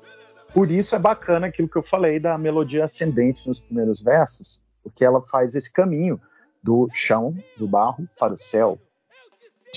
por 0.52 0.72
isso 0.72 0.96
é 0.96 0.98
bacana 0.98 1.46
aquilo 1.46 1.68
que 1.68 1.76
eu 1.76 1.84
falei 1.84 2.18
da 2.18 2.36
melodia 2.36 2.82
ascendente 2.84 3.46
nos 3.46 3.60
primeiros 3.60 4.02
versos, 4.02 4.60
porque 4.82 5.04
ela 5.04 5.20
faz 5.20 5.54
esse 5.54 5.72
caminho 5.72 6.20
do 6.60 6.88
chão, 6.92 7.36
do 7.56 7.68
barro, 7.68 8.08
para 8.18 8.34
o 8.34 8.36
céu, 8.36 8.80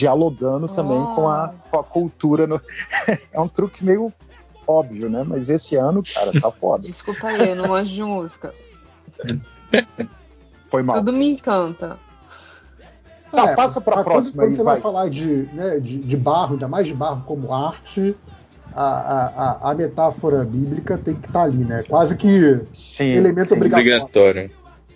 dialogando 0.02 0.68
também 0.68 1.06
com, 1.14 1.30
a, 1.30 1.54
com 1.70 1.80
a 1.80 1.84
cultura. 1.84 2.48
no- 2.48 2.60
é 3.32 3.40
um 3.40 3.48
truque 3.48 3.86
meio 3.86 4.12
óbvio, 4.68 5.08
né? 5.10 5.24
Mas 5.24 5.50
esse 5.50 5.76
ano, 5.76 6.02
cara, 6.02 6.32
tá 6.40 6.50
foda. 6.52 6.82
Desculpa 6.84 7.28
aí, 7.28 7.50
eu 7.50 7.56
não 7.56 7.68
manjo 7.68 7.94
de 7.94 8.04
música. 8.04 8.52
Foi 10.72 10.82
mal. 10.82 10.98
Tudo 10.98 11.14
me 11.14 11.30
encanta. 11.32 12.00
Tá, 13.32 13.54
passa 13.56 13.80
pra 13.80 13.98
mas 13.98 14.04
próxima 14.04 14.34
quando, 14.34 14.40
quando 14.42 14.50
aí, 14.50 14.56
você 14.56 14.64
vai. 14.64 14.74
vai 14.74 14.82
falar 14.82 15.10
de, 15.10 15.26
né, 15.54 15.80
de, 15.80 16.00
de 16.00 16.18
barro, 16.18 16.54
ainda 16.54 16.68
mais 16.68 16.88
de 16.88 16.94
barro 16.94 17.24
como 17.26 17.54
arte, 17.54 18.16
a, 18.74 18.84
a, 18.84 19.26
a- 19.28 19.72
a 19.72 19.74
metáfora 19.76 20.44
bíblica 20.44 20.98
tem 20.98 21.16
que 21.16 21.28
estar 21.28 21.44
ali, 21.44 21.64
né? 21.64 21.84
Quase 21.88 22.18
que 22.18 22.60
Sim, 22.74 23.06
elemento 23.06 23.50
sim. 23.50 23.56
obrigatório. 23.56 24.02
Obrigatório. 24.02 24.52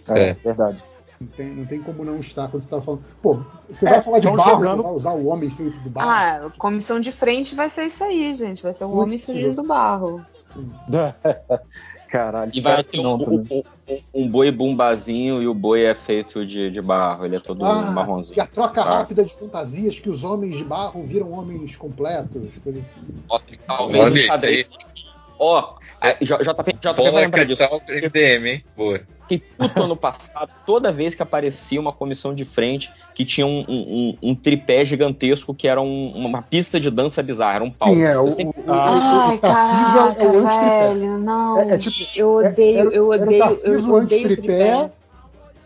É, 0.09 0.29
É. 0.29 0.33
verdade. 0.33 0.83
Não 1.25 1.35
tem, 1.35 1.47
não 1.55 1.65
tem 1.65 1.81
como 1.81 2.03
não 2.05 2.19
estar 2.19 2.47
quando 2.49 2.63
você 2.63 2.69
tá 2.69 2.81
falando. 2.81 3.03
Pô, 3.21 3.39
você 3.69 3.87
É, 3.87 3.91
vai 3.91 4.01
falar 4.01 4.19
de 4.19 4.27
barro, 4.27 4.49
jogando- 4.51 4.77
você 4.77 4.83
vai 4.83 4.91
usar 4.93 5.11
o 5.11 5.25
homem 5.27 5.49
feito 5.49 5.77
do 5.79 5.89
barro. 5.89 6.09
Ah, 6.47 6.51
comissão 6.57 6.99
de 6.99 7.11
frente 7.11 7.55
vai 7.55 7.69
ser 7.69 7.85
isso 7.85 8.03
aí, 8.03 8.33
gente. 8.35 8.61
Vai 8.61 8.73
ser 8.73 8.85
o 8.85 8.91
homem 8.91 9.17
surgindo 9.17 9.55
do 9.55 9.63
barro. 9.63 10.23
Caralho, 12.09 12.51
E 12.53 12.61
vai 12.61 12.83
que 12.83 12.91
ter 12.91 12.99
um, 12.99 13.15
um, 13.15 13.45
um- 13.51 14.01
um 14.13 14.29
boi 14.29 14.49
bumbazinho 14.51 15.41
e 15.41 15.47
o 15.47 15.53
boi 15.53 15.83
é 15.83 15.93
feito 15.95 16.45
de, 16.45 16.71
de 16.71 16.81
barro, 16.81 17.25
ele 17.25 17.35
é 17.35 17.39
todo 17.39 17.65
Ah, 17.65 17.91
marronzinho. 17.91 18.37
e 18.37 18.41
a 18.41 18.47
troca 18.47 18.83
Tá. 18.83 18.97
rápida 18.99 19.23
de 19.25 19.33
fantasias 19.35 19.99
que 19.99 20.09
os 20.09 20.23
homens 20.23 20.57
de 20.57 20.63
barro 20.63 21.03
viram 21.03 21.31
homens 21.33 21.75
completos. 21.75 22.41
coisa 22.63 22.79
assim. 22.79 23.23
Ó, 23.29 23.39
Talvez 23.67 24.03
Olha 24.03 24.21
xadrez. 24.27 24.67
Ó, 25.37 25.75
JP, 26.13 26.73
JP 26.73 27.11
vai 27.11 27.27
Bola 27.27 27.45
disso. 27.45 27.57
cristal 27.57 27.81
MDM, 27.87 28.45
hein? 28.47 28.63
Boa. 28.75 28.99
Fiquei 29.27 29.39
puto 29.57 29.81
ano 29.83 29.95
passado, 29.97 30.51
toda 30.65 30.91
vez 30.91 31.15
que 31.15 31.23
aparecia 31.23 31.79
uma 31.81 31.91
comissão 31.91 32.33
de 32.35 32.45
frente 32.45 32.91
que 33.15 33.25
tinha 33.25 33.45
um, 33.47 33.65
um- 33.67 34.17
um- 34.21 34.35
tripé 34.35 34.85
gigantesco 34.85 35.53
que 35.53 35.67
era 35.67 35.81
um- 35.81 36.11
uma 36.15 36.41
pista 36.43 36.79
de 36.79 36.91
dança 36.91 37.23
bizarra, 37.23 37.55
era 37.55 37.63
um 37.63 37.71
pau. 37.71 37.89
Sim, 37.93 38.03
é, 38.03 38.19
o, 38.19 38.27
Eu 38.27 38.31
sempre- 38.31 38.61
o, 38.61 38.69
o, 38.69 38.73
Ai, 38.73 39.35
o 39.35 39.39
caraca, 39.39 40.23
é 40.23 40.27
o 40.27 40.37
antitripé. 40.37 40.87
velho, 40.87 41.17
não. 41.17 41.59
É, 41.59 41.73
é 41.73 41.77
tipo, 41.77 41.95
eu 42.15 42.33
odeio, 42.33 42.79
era- 42.79 42.89
eu 42.89 43.05
o 43.05 43.09
odeio, 43.11 43.43
eu 43.63 43.93
odeio 43.93 43.95
antitripé, 43.97 44.35
tripé. 44.35 44.91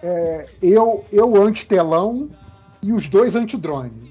é, 0.04 0.46
eu, 0.62 1.06
eu 1.12 1.36
anti-telão 1.44 2.30
e 2.82 2.94
os 2.94 3.10
dois 3.10 3.36
anti-drone. 3.36 4.10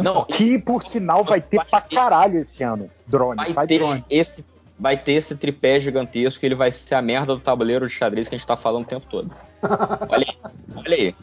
Não, 0.00 0.24
Que, 0.26 0.58
por 0.58 0.80
sinal, 0.82 1.24
vai 1.24 1.40
ter 1.40 1.60
pra 1.68 1.80
caralho 1.80 2.38
esse 2.38 2.62
ano. 2.62 2.88
Drone. 3.06 3.36
vai 3.36 3.52
Vai, 3.52 3.66
ter 3.66 3.78
drone. 3.78 4.04
esse 4.08 4.44
vai 4.78 4.96
ter 5.02 5.12
esse 5.12 5.34
tripé 5.36 5.80
gigantesco 5.80 6.38
que 6.40 6.46
ele 6.46 6.54
vai 6.54 6.70
ser 6.70 6.94
a 6.94 7.02
merda 7.02 7.34
do 7.34 7.40
tabuleiro 7.40 7.86
de 7.86 7.92
xadrez 7.92 8.28
que 8.28 8.34
a 8.34 8.38
gente 8.38 8.46
tá 8.46 8.56
falando 8.56 8.84
o 8.84 8.88
tempo 8.88 9.06
todo. 9.08 9.30
Olha 10.08 10.26
aí, 10.28 10.52
olha 10.76 10.94
aí. 10.96 11.14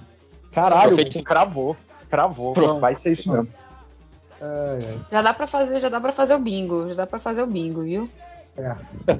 Caralho, 0.52 0.96
Profeti- 0.96 1.22
cravou. 1.24 1.76
Cravou. 2.10 2.54
Pronto. 2.54 2.80
Vai 2.80 2.94
ser 2.96 3.14
isso 3.14 3.32
mesmo. 3.32 3.48
É, 4.42 4.78
é. 4.84 4.98
Já 5.12 5.22
dá 5.22 5.34
pra 5.34 5.48
fazer, 5.48 5.80
já 5.80 5.90
dá 5.90 6.02
para 6.02 6.12
fazer 6.12 6.36
o 6.36 6.40
bingo, 6.40 6.90
já 6.90 6.96
dá 6.96 7.08
pra 7.08 7.20
fazer 7.20 7.42
o 7.44 7.48
bingo, 7.48 7.84
viu? 7.84 8.10
É. 8.56 8.76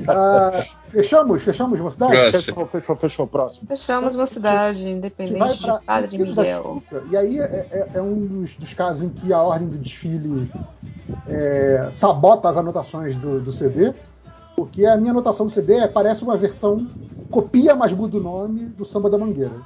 Ah, 0.08 0.64
fechamos? 0.90 1.42
Fechamos 1.42 1.80
Mocidade? 1.80 2.32
Fechou, 2.32 2.68
fechou, 2.68 2.96
fechou. 2.96 3.28
Próximo. 3.28 3.68
Fechamos 3.68 4.16
Mocidade, 4.16 4.88
independente 4.88 5.60
pra 5.64 5.78
de 5.80 5.86
Padre 5.86 6.18
Miguel. 6.20 6.84
E 7.10 7.18
aí 7.18 7.40
é, 7.40 7.68
é- 7.72 7.90
é 7.96 8.02
um 8.02 8.26
dos, 8.28 8.56
dos 8.56 8.74
casos 8.76 9.02
em 9.04 9.10
que 9.10 9.34
a 9.34 9.42
ordem 9.42 9.70
do 9.70 9.78
desfile 9.80 10.52
é, 11.28 11.88
sabota 11.92 12.50
as 12.50 12.58
anotações 12.58 13.16
do, 13.16 13.40
do 13.40 13.52
CD, 13.52 13.92
porque 14.56 14.86
a 14.86 14.98
minha 14.98 15.12
anotação 15.12 15.46
do 15.48 15.52
CD 15.52 15.76
é, 15.76 15.88
parece 15.88 16.24
uma 16.24 16.38
versão, 16.38 16.88
copia, 17.30 17.76
mas 17.76 17.92
muda 17.92 18.18
o 18.18 18.22
nome, 18.22 18.66
do 18.68 18.86
Samba 18.86 19.10
da 19.10 19.18
Mangueira. 19.18 19.62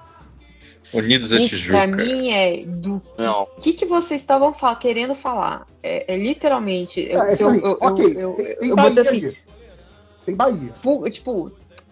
Unidos 0.93 1.33
a 1.33 1.39
Isso 1.39 1.49
Tijuca. 1.49 1.85
pra 1.85 1.97
mim 1.97 2.29
é 2.31 2.65
do 2.65 3.01
que, 3.01 3.23
Não. 3.23 3.45
que, 3.61 3.73
que 3.73 3.85
vocês 3.85 4.21
estavam 4.21 4.53
fa- 4.53 4.75
querendo 4.75 5.13
falar. 5.13 5.67
É, 5.83 6.13
é 6.13 6.17
literalmente. 6.17 7.01
Eu, 7.01 7.21
É, 7.21 7.35
se 7.35 7.43
eu, 7.43 7.53
eu, 7.53 7.77
ok, 7.81 8.05
eu, 8.05 8.19
eu, 8.19 8.33
tem, 8.35 8.55
tem 8.55 8.69
eu 8.69 8.75
Bahia 8.75 8.89
botei 8.89 9.07
assim. 9.07 9.37
Tem 10.25 10.35
Bahia. 10.35 10.71
Tipo, 11.11 11.49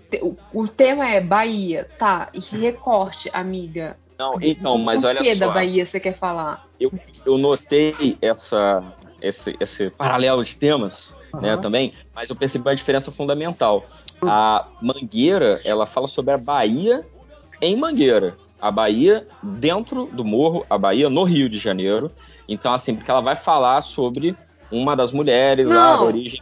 te- 0.09 0.21
o, 0.21 0.37
o 0.53 0.67
tema 0.67 1.09
é 1.09 1.19
Bahia, 1.19 1.89
tá? 1.97 2.29
E 2.33 2.39
recorte, 2.57 3.29
amiga. 3.33 3.97
Não, 4.17 4.37
então, 4.41 4.77
mas 4.77 5.03
o 5.03 5.07
olha 5.07 5.21
que 5.21 5.35
da 5.35 5.47
só. 5.47 5.53
Bahia 5.53 5.85
você 5.85 5.99
quer 5.99 6.13
falar? 6.13 6.63
eu, 6.79 6.91
eu 7.25 7.37
notei 7.37 8.17
essa, 8.21 8.93
esse, 9.21 9.55
esse 9.59 9.89
paralelo 9.89 10.43
de 10.43 10.55
temas, 10.55 11.09
né, 11.41 11.53
Aham. 11.53 11.61
também, 11.61 11.93
mas 12.13 12.29
eu 12.29 12.35
percebi 12.35 12.67
uma 12.67 12.75
diferença 12.75 13.11
fundamental. 13.11 13.85
A 14.25 14.67
Mangueira, 14.81 15.59
ela 15.65 15.85
fala 15.85 16.07
sobre 16.07 16.33
a 16.33 16.37
Bahia 16.37 17.05
em 17.61 17.75
Mangueira. 17.75 18.35
A 18.61 18.71
Bahia 18.71 19.27
dentro 19.43 20.05
do 20.07 20.23
morro, 20.23 20.65
a 20.69 20.77
Bahia 20.77 21.09
no 21.09 21.23
Rio 21.23 21.49
de 21.49 21.59
Janeiro. 21.59 22.11
Então, 22.47 22.73
assim, 22.73 22.95
porque 22.95 23.09
ela 23.11 23.21
vai 23.21 23.35
falar 23.35 23.81
sobre 23.81 24.35
uma 24.71 24.95
das 24.95 25.11
mulheres 25.11 25.67
lá, 25.69 25.75
Não. 25.93 25.97
da 25.99 26.03
origem. 26.05 26.41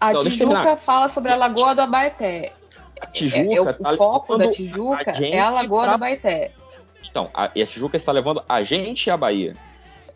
A 0.00 0.10
Então, 0.12 0.22
Tijuca 0.24 0.76
fala 0.76 1.08
sobre 1.08 1.32
a 1.32 1.36
Lagoa 1.36 1.74
do 1.74 1.80
Abaeté. 1.80 2.52
A 3.00 3.06
É, 3.06 3.10
Tijuca 3.10 3.54
é 3.54 3.60
o, 3.60 3.64
tá 3.72 3.92
o 3.92 3.96
foco 3.96 4.36
da 4.36 4.50
Tijuca 4.50 5.10
a 5.12 5.22
é 5.24 5.38
a 5.40 5.50
Lagoa 5.50 5.82
pra- 5.82 5.88
do 5.90 5.94
Abaeté. 5.94 6.52
Então, 7.10 7.30
a, 7.32 7.50
e 7.54 7.62
a 7.62 7.66
Tijuca 7.66 7.96
está 7.96 8.12
levando 8.12 8.42
a 8.48 8.62
gente 8.62 9.06
e 9.06 9.10
a 9.10 9.16
Bahia. 9.16 9.56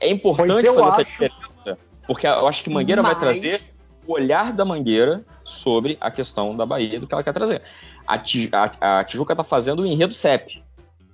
É 0.01 0.11
importante 0.11 0.53
fazer 0.53 0.69
essa 0.69 1.01
acho- 1.01 1.11
diferença, 1.11 1.79
porque 2.07 2.27
eu 2.27 2.47
acho 2.47 2.63
que 2.63 2.71
Mangueira 2.71 3.03
vai 3.03 3.13
Mas- 3.15 3.21
trazer 3.21 3.61
o 4.09 4.15
olhar 4.15 4.53
da 4.55 4.65
Mangueira 4.65 5.23
sobre 5.45 5.99
a 6.01 6.11
questão 6.11 6.57
da 6.57 6.65
Bahia, 6.65 6.99
do 6.99 7.07
que 7.07 7.13
ela 7.15 7.23
quer 7.23 7.33
trazer. 7.35 7.63
A, 8.07 8.15
a- 8.81 8.99
a 9.01 9.05
Tijuca 9.05 9.35
está 9.35 9.45
fazendo 9.45 9.83
o 9.83 9.87
enredo 9.87 10.15
CEP. 10.15 10.63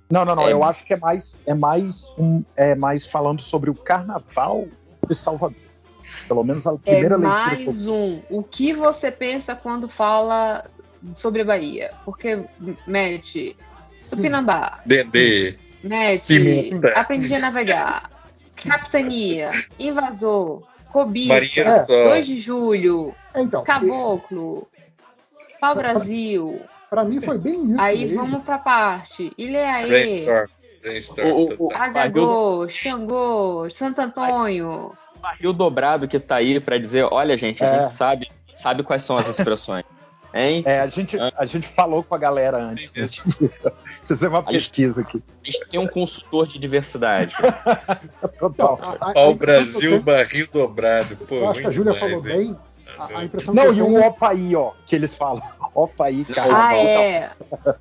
Não, 0.09 0.23
não, 0.23 0.35
não. 0.35 0.47
É. 0.47 0.53
Eu 0.53 0.63
acho 0.63 0.85
que 0.85 0.93
é 0.93 0.97
mais, 0.97 1.41
é 1.45 1.53
mais, 1.53 2.09
um, 2.17 2.43
é 2.55 2.73
mais 2.73 3.05
falando 3.05 3.41
sobre 3.41 3.69
o 3.69 3.75
Carnaval 3.75 4.67
de 5.07 5.13
Salvador. 5.13 5.57
Pelo 6.27 6.43
menos 6.43 6.65
a 6.67 6.73
É 6.73 6.77
primeira 6.77 7.17
leitura. 7.17 7.49
que 7.55 7.61
eu 7.61 7.65
mais 7.65 7.87
um. 7.87 8.21
O 8.29 8.43
que 8.43 8.71
você 8.73 9.11
pensa 9.11 9.55
quando 9.55 9.89
fala 9.89 10.63
sobre 11.15 11.41
a 11.41 11.45
Bahia? 11.45 11.91
Porque, 12.05 12.35
Matt, 12.87 13.35
Tupinambá, 14.09 14.81
Dendê. 14.85 15.57
Matt, 15.83 16.27
Pimenta. 16.27 16.89
aprendi 16.99 17.33
a 17.33 17.39
navegar, 17.39 18.09
Capitania, 18.55 19.51
Invasor, 19.79 20.63
Cobiça, 20.95 21.33
Marinheiro 21.33 21.77
Só. 21.79 22.03
2 22.03 22.25
de 22.25 22.39
Julho, 22.39 23.13
É, 23.33 23.41
então, 23.41 23.65
Caboclo, 23.65 24.65
Pau 25.59 25.75
Brasil. 25.75 26.61
Pra 26.89 27.03
mim 27.03 27.19
foi 27.19 27.37
bem 27.37 27.71
isso. 27.71 27.81
Aí 27.81 28.05
mesmo. 28.05 28.15
vamos 28.21 28.43
pra 28.45 28.57
parte. 28.57 29.29
Brainstorm. 29.37 30.47
Brainstorm. 30.81 31.45
O-. 31.59 31.69
Agagô, 31.73 32.65
Xangô, 32.69 33.69
Santo 33.69 33.99
Antônio. 33.99 34.93
O 35.17 35.19
barril 35.19 35.51
dobrado 35.51 36.07
que 36.07 36.17
tá 36.17 36.37
aí 36.37 36.61
para 36.61 36.77
dizer, 36.77 37.03
olha, 37.11 37.35
gente, 37.35 37.61
a 37.61 37.67
É. 37.67 37.81
gente 37.81 37.93
sabe, 37.93 38.31
sabe 38.53 38.81
quais 38.83 39.01
são 39.01 39.17
as 39.17 39.27
expressões. 39.27 39.83
Hein? 40.37 40.63
É, 40.65 40.81
a 40.81 40.87
gente, 40.87 41.17
a 41.17 41.45
gente 41.45 41.65
falou 41.65 42.03
com 42.03 42.13
a 42.13 42.17
galera 42.17 42.57
antes. 42.57 42.93
Né? 42.93 43.07
Fazer 44.03 44.27
uma 44.27 44.39
A 44.39 44.41
gente- 44.51 44.51
pesquisa 44.63 45.01
aqui. 45.01 45.23
A 45.41 45.45
gente 45.49 45.65
tem 45.69 45.79
um 45.79 45.87
consultor 45.87 46.45
de 46.47 46.59
diversidade. 46.59 47.33
Total. 48.37 48.77
Pau 49.13 49.33
Brasil, 49.33 49.91
tenho- 49.91 50.01
barril 50.03 50.47
dobrado. 50.51 51.15
Pô, 51.17 51.35
Eu 51.35 51.49
acho 51.51 51.61
que 51.61 51.67
a 51.67 51.69
muito 51.71 51.75
Júlia 51.75 51.93
falou 51.99 52.17
hein? 52.17 52.23
bem. 52.23 52.57
A, 52.97 53.19
a 53.19 53.23
impressão 53.25 53.53
Não, 53.53 53.71
e 53.71 53.75
tenho 53.75 53.87
um 53.87 54.05
Opaí, 54.05 54.55
ó, 54.55 54.71
que 54.85 54.95
eles 54.95 55.15
falam. 55.15 55.41
Opaí, 55.73 56.23
cara. 56.25 56.67
Ah, 56.67 56.75
é. 56.77 57.15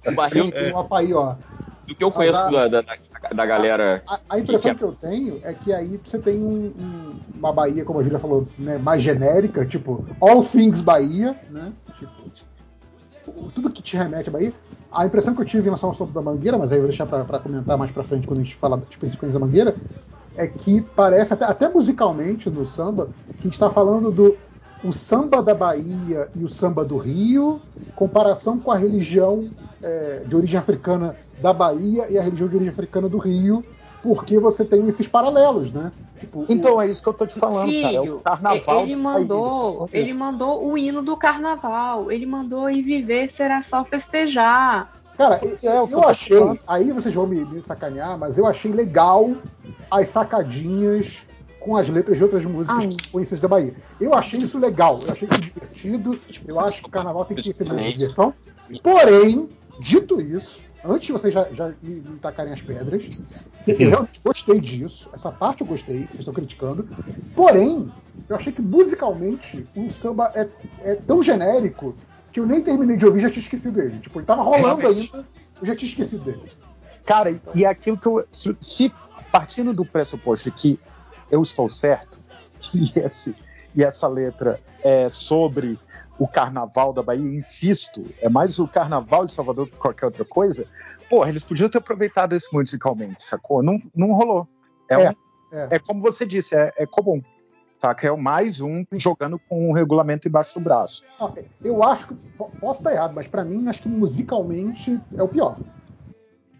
O 0.06 0.12
barril, 0.12 0.50
tem 0.52 0.72
um 0.72 0.78
Opaí, 0.78 1.12
ó. 1.12 1.34
Do 1.86 1.94
que 1.94 2.02
eu 2.04 2.10
conheço 2.10 2.38
Mas 2.44 2.52
da, 2.52 2.68
da, 2.68 2.82
da 3.34 3.46
galera. 3.46 4.02
A, 4.06 4.20
a 4.30 4.38
impressão 4.38 4.72
Que 4.72 4.78
que, 4.78 4.84
eu 4.84 4.92
tenho 4.92 5.40
é 5.42 5.52
que 5.54 5.72
aí 5.72 6.00
você 6.04 6.18
tem 6.18 6.38
um- 6.42 6.72
um- 6.78 7.20
uma 7.34 7.52
Bahia, 7.52 7.84
como 7.84 8.00
a 8.00 8.02
Júlia 8.02 8.18
falou, 8.18 8.46
né, 8.58 8.78
mais 8.78 9.02
genérica, 9.02 9.64
tipo 9.66 10.04
All 10.20 10.44
Things 10.44 10.80
Bahia, 10.80 11.38
né? 11.50 11.72
Tipo, 11.98 13.50
tudo 13.52 13.70
que 13.70 13.82
te 13.82 13.96
remete 13.96 14.28
à 14.28 14.32
Bahia. 14.32 14.52
A 14.90 15.04
impressão 15.06 15.34
que 15.34 15.40
eu 15.40 15.44
tive 15.46 15.62
em 15.62 15.64
relação 15.64 15.88
ao 15.88 15.94
Sopro 15.94 16.14
da 16.14 16.22
Mangueira, 16.22 16.56
mas 16.56 16.70
aí 16.70 16.78
eu 16.78 16.82
vou 16.82 16.88
deixar 16.88 17.06
pra, 17.06 17.24
pra 17.24 17.38
comentar 17.38 17.76
mais 17.76 17.90
pra 17.90 18.04
frente 18.04 18.26
quando 18.26 18.40
a 18.40 18.42
gente 18.44 18.54
fala 18.56 18.82
especificamente 18.90 19.34
da 19.34 19.40
Mangueira, 19.40 19.76
é 20.36 20.46
que 20.46 20.80
parece, 20.94 21.32
até, 21.34 21.44
até 21.44 21.68
musicalmente 21.68 22.48
no 22.48 22.64
samba, 22.66 23.06
que 23.36 23.40
a 23.40 23.42
gente 23.44 23.54
está 23.54 23.70
falando 23.70 24.10
do 24.12 24.36
o 24.84 24.92
samba 24.92 25.42
da 25.42 25.54
Bahia 25.54 26.28
e 26.36 26.44
o 26.44 26.48
samba 26.48 26.84
do 26.84 26.98
Rio, 26.98 27.60
comparação 27.96 28.58
com 28.58 28.70
a 28.70 28.76
religião 28.76 29.50
é, 29.82 30.22
de 30.26 30.36
origem 30.36 30.58
africana 30.58 31.16
da 31.40 31.52
Bahia 31.52 32.06
e 32.10 32.18
a 32.18 32.22
religião 32.22 32.48
de 32.48 32.54
origem 32.54 32.72
africana 32.72 33.08
do 33.08 33.18
Rio, 33.18 33.64
porque 34.02 34.38
você 34.38 34.64
tem 34.64 34.86
esses 34.86 35.06
paralelos, 35.06 35.72
né? 35.72 35.90
Tipo, 36.20 36.44
Então 36.48 36.80
é 36.80 36.86
isso 36.86 37.02
que 37.02 37.08
eu 37.08 37.14
tô 37.14 37.26
te 37.26 37.38
falando, 37.38 37.72
cara. 37.72 37.94
É 37.94 38.00
Filho, 38.00 38.16
o 38.16 38.20
carnaval. 38.20 38.80
ele 38.82 38.94
do 38.94 39.02
mandou, 39.02 39.88
ele 39.92 40.12
mandou 40.12 40.66
o 40.66 40.78
hino 40.78 41.02
do 41.02 41.16
carnaval. 41.16 42.12
Ele 42.12 42.26
mandou 42.26 42.70
ir 42.70 42.82
viver, 42.82 43.28
será 43.28 43.62
só 43.62 43.84
festejar. 43.84 44.92
Cara, 45.16 45.36
é, 45.36 45.38
o 45.38 45.56
que 45.56 45.66
eu 45.66 45.72
eu 45.72 45.88
tô 45.88 46.08
achei, 46.08 46.60
aí 46.66 46.92
vocês 46.92 47.14
vão 47.14 47.26
me, 47.26 47.44
me 47.44 47.62
sacanear, 47.62 48.18
mas 48.18 48.36
eu 48.36 48.46
achei 48.46 48.72
legal 48.72 49.32
as 49.90 50.08
sacadinhas 50.08 51.23
com 51.64 51.78
as 51.78 51.88
letras 51.88 52.18
de 52.18 52.22
outras 52.22 52.44
músicas 52.44 52.76
Ai. 52.78 52.88
conhecidas 53.10 53.40
da 53.40 53.48
Bahia. 53.48 53.74
Eu 53.98 54.12
achei 54.12 54.38
isso 54.38 54.58
legal, 54.58 54.98
eu 55.02 55.10
achei 55.12 55.26
isso 55.26 55.40
divertido, 55.40 56.20
eu 56.46 56.60
acho 56.60 56.82
que 56.82 56.88
o 56.88 56.90
carnaval 56.90 57.24
tem 57.24 57.38
que 57.38 57.52
ser 57.54 57.64
de 57.64 57.92
diversão. 57.94 58.34
Porém, 58.82 59.48
dito 59.80 60.20
isso, 60.20 60.60
antes 60.84 61.06
de 61.06 61.12
vocês 61.12 61.32
já, 61.32 61.48
já 61.52 61.72
me, 61.82 61.94
me 62.00 62.18
tacarem 62.18 62.52
as 62.52 62.60
pedras, 62.60 63.44
eu 63.66 63.76
realmente 63.78 64.20
gostei 64.22 64.60
disso, 64.60 65.08
essa 65.14 65.32
parte 65.32 65.62
eu 65.62 65.66
gostei, 65.66 66.00
vocês 66.00 66.18
estão 66.18 66.34
criticando. 66.34 66.86
Porém, 67.34 67.90
eu 68.28 68.36
achei 68.36 68.52
que 68.52 68.60
musicalmente 68.60 69.66
o 69.74 69.90
samba 69.90 70.30
é, 70.34 70.46
é 70.82 70.94
tão 70.94 71.22
genérico 71.22 71.96
que 72.30 72.40
eu 72.40 72.46
nem 72.46 72.62
terminei 72.62 72.98
de 72.98 73.06
ouvir 73.06 73.20
e 73.20 73.22
já 73.22 73.30
tinha 73.30 73.42
esquecido 73.42 73.76
dele. 73.80 74.00
Tipo, 74.00 74.18
ele 74.18 74.26
tava 74.26 74.42
rolando 74.42 74.82
Realmente. 74.82 75.10
ainda, 75.14 75.26
eu 75.62 75.66
já 75.66 75.74
tinha 75.74 75.88
esquecido 75.88 76.24
dele. 76.24 76.52
Cara, 77.06 77.30
e- 77.30 77.40
e 77.54 77.64
é 77.64 77.68
aquilo 77.68 77.96
que 77.96 78.06
eu. 78.06 78.22
Se, 78.30 78.54
se 78.60 78.92
partindo 79.32 79.72
do 79.72 79.84
pressuposto 79.84 80.50
que 80.52 80.78
eu 81.30 81.42
estou 81.42 81.68
certo, 81.70 82.18
que 82.60 82.92
esse, 83.00 83.34
e 83.74 83.82
essa 83.84 84.06
letra 84.08 84.60
é 84.82 85.08
sobre 85.08 85.78
o 86.18 86.28
carnaval 86.28 86.92
da 86.92 87.02
Bahia, 87.02 87.36
insisto, 87.36 88.04
é 88.20 88.28
mais 88.28 88.58
o 88.58 88.68
carnaval 88.68 89.26
de 89.26 89.32
Salvador 89.32 89.66
do 89.66 89.72
que 89.72 89.78
qualquer 89.78 90.06
outra 90.06 90.24
coisa, 90.24 90.64
porra, 91.10 91.28
eles 91.28 91.42
podiam 91.42 91.68
ter 91.68 91.78
aproveitado 91.78 92.34
isso 92.36 92.48
musicalmente, 92.52 93.24
sacou? 93.24 93.62
Não, 93.62 93.76
não 93.94 94.12
rolou. 94.12 94.46
É, 94.88 94.94
É, 94.94 95.10
um- 95.10 95.14
é. 95.52 95.68
é 95.72 95.78
como 95.78 96.00
você 96.00 96.24
disse, 96.24 96.54
é, 96.54 96.72
é 96.76 96.86
comum. 96.86 97.20
Saca? 97.80 98.06
É 98.06 98.10
o 98.12 98.16
mais 98.16 98.60
um 98.60 98.84
jogando 98.92 99.38
com 99.38 99.68
o 99.68 99.74
regulamento 99.74 100.26
embaixo 100.28 100.54
do 100.54 100.60
braço. 100.62 101.02
Eu 101.62 101.82
acho 101.82 102.06
que, 102.08 102.14
po- 102.38 102.50
posso 102.60 102.80
estar 102.80 102.92
errado, 102.92 103.12
mas 103.14 103.26
pra 103.26 103.44
mim, 103.44 103.68
acho 103.68 103.82
que 103.82 103.88
musicalmente 103.88 104.98
é 105.16 105.22
o 105.22 105.28
pior. 105.28 105.58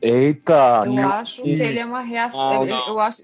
Eita! 0.03 0.83
Eu 0.85 0.93
meu 0.93 1.09
acho 1.09 1.43
que 1.43 1.49
ele 1.51 1.79
é 1.79 1.87
uma 1.87 2.01
reação. 2.01 2.67
Não, 2.67 2.89
eu- 2.89 3.01
acho. 3.01 3.23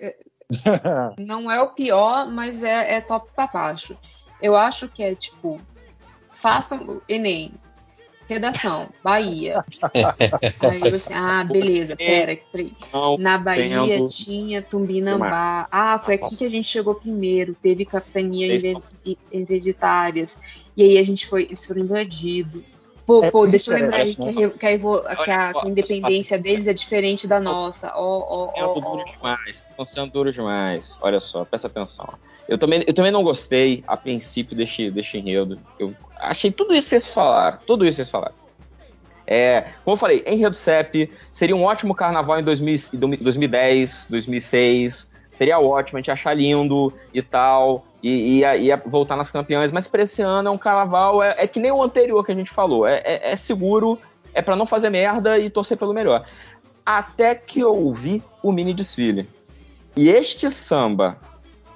Não 1.18 1.50
é 1.50 1.60
o 1.60 1.70
pior, 1.70 2.28
mas 2.30 2.62
é, 2.62 2.96
é 2.96 3.00
top 3.00 3.28
pra 3.34 3.46
baixo. 3.46 3.96
Eu 4.40 4.56
acho 4.56 4.88
que 4.88 5.02
é 5.02 5.14
tipo. 5.14 5.60
Façam 6.34 7.02
Enem. 7.08 7.52
Redação, 8.26 8.88
Bahia. 9.02 9.64
Aí 10.62 10.90
você, 10.90 11.12
ah, 11.12 11.42
beleza, 11.42 11.96
pera, 11.96 12.38
peraí. 12.52 12.70
Na 13.18 13.38
Bahia 13.38 14.06
tinha 14.06 14.62
Tumbinambá. 14.62 15.66
Ah, 15.68 15.98
foi 15.98 16.14
aqui 16.14 16.36
que 16.36 16.44
a 16.44 16.48
gente 16.48 16.68
chegou 16.68 16.94
primeiro. 16.94 17.56
Teve 17.60 17.84
capitania 17.84 18.56
hereditárias. 19.32 20.38
E 20.76 20.82
aí 20.84 20.98
a 20.98 21.02
gente 21.02 21.26
foi, 21.26 21.42
eles 21.42 21.66
foram 21.66 21.82
invadidos. 21.82 22.62
Pô, 23.10 23.24
É 23.24 23.30
pô, 23.32 23.44
deixa 23.44 23.72
eu 23.72 23.74
lembrar 23.80 23.96
aí 23.96 24.14
que, 24.14 24.28
a, 24.28 24.50
que 24.50 24.66
a 24.66 24.70
Olha 24.86 25.16
que 25.24 25.30
a- 25.32 25.52
que 25.52 25.66
a 25.66 25.68
independência 25.68 26.38
deles 26.38 26.68
é 26.68 26.72
diferente 26.72 27.26
da 27.26 27.40
nossa. 27.40 27.92
Ó, 27.96 28.18
ó, 28.20 28.52
ó, 28.56 28.74
duro 28.74 29.00
ó. 29.00 29.04
demais. 29.04 29.64
Estão 29.68 29.84
sendo 29.84 30.12
duro 30.12 30.32
demais. 30.32 30.96
Olha 31.00 31.18
só, 31.18 31.44
presta 31.44 31.66
atenção. 31.66 32.08
Eu 32.48 32.56
também, 32.56 32.84
eu 32.86 32.94
também 32.94 33.10
não 33.10 33.24
gostei, 33.24 33.82
a 33.84 33.96
princípio, 33.96 34.56
deste, 34.56 34.92
deste 34.92 35.18
enredo. 35.18 35.58
Eu 35.76 35.92
achei 36.20 36.52
tudo 36.52 36.72
isso 36.72 36.86
que 36.88 36.90
vocês 37.00 37.08
falaram. 37.12 37.58
Tudo 37.66 37.84
isso 37.84 37.96
que 37.96 38.04
vocês 38.04 38.10
falaram. 38.10 38.34
É, 39.26 39.62
como 39.84 39.94
eu 39.94 39.98
falei, 39.98 40.22
enredo 40.24 40.54
CEP 40.56 41.10
seria 41.32 41.56
um 41.56 41.64
ótimo 41.64 41.96
carnaval 41.96 42.38
em 42.38 42.44
2000, 42.44 42.76
2010, 43.20 44.06
2006. 44.08 45.10
Seria 45.32 45.58
ótimo, 45.58 45.98
a 45.98 46.00
gente 46.00 46.12
achar 46.12 46.34
lindo 46.34 46.92
e 47.12 47.22
tal, 47.22 47.84
e 48.02 48.38
ia, 48.38 48.56
ia 48.56 48.76
voltar 48.76 49.16
nas 49.16 49.30
campeãs, 49.30 49.70
mas 49.70 49.86
pra 49.86 50.02
esse 50.02 50.22
ano 50.22 50.48
é 50.48 50.52
um 50.52 50.58
carnaval, 50.58 51.22
é, 51.22 51.34
é 51.38 51.46
que 51.46 51.60
nem 51.60 51.70
o 51.70 51.82
anterior 51.82 52.24
que 52.24 52.32
a 52.32 52.34
gente 52.34 52.50
falou, 52.50 52.86
é, 52.86 53.02
é, 53.04 53.32
é 53.32 53.36
seguro, 53.36 53.98
é 54.32 54.40
para 54.40 54.56
não 54.56 54.66
fazer 54.66 54.90
merda 54.90 55.38
e 55.38 55.50
torcer 55.50 55.76
pelo 55.76 55.92
melhor. 55.92 56.26
Até 56.84 57.34
que 57.34 57.60
eu 57.60 57.74
ouvi 57.74 58.22
o 58.42 58.52
mini 58.52 58.72
desfile. 58.72 59.28
E 59.96 60.08
este 60.08 60.50
samba 60.50 61.18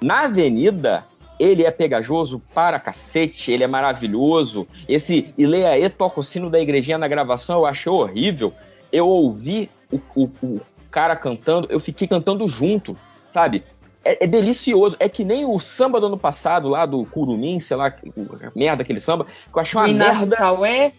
na 0.01 0.25
avenida, 0.25 1.05
ele 1.39 1.63
é 1.63 1.71
pegajoso 1.71 2.41
para 2.53 2.79
cacete, 2.79 3.51
ele 3.51 3.63
é 3.63 3.67
maravilhoso. 3.67 4.67
Esse 4.87 5.33
Ileaê 5.37 5.89
toca 5.89 6.19
o 6.19 6.23
sino 6.23 6.49
da 6.49 6.59
igrejinha 6.59 6.97
na 6.97 7.07
gravação, 7.07 7.59
eu 7.59 7.65
achei 7.65 7.91
horrível. 7.91 8.53
Eu 8.91 9.07
ouvi 9.07 9.69
o, 9.91 9.99
o, 10.15 10.23
o 10.43 10.61
cara 10.91 11.15
cantando, 11.15 11.67
eu 11.69 11.79
fiquei 11.79 12.07
cantando 12.07 12.47
junto, 12.47 12.97
sabe? 13.27 13.63
É, 14.05 14.23
é, 14.23 14.27
delicioso. 14.27 14.95
É 14.99 15.09
que 15.09 15.25
nem 15.25 15.45
o 15.45 15.59
samba 15.59 15.99
do 15.99 16.05
ano 16.05 16.17
passado, 16.17 16.69
lá 16.69 16.85
do 16.85 17.03
Curumim, 17.05 17.59
sei 17.59 17.75
lá, 17.75 17.89
que 17.89 18.13
merda 18.55 18.83
aquele 18.83 18.99
samba, 18.99 19.25
que 19.25 19.57
eu 19.57 19.59
achei 19.59 19.79
uma 19.79 19.89
Inácio 19.89 20.21
merda. 20.27 20.35
Cauê? 20.35 20.93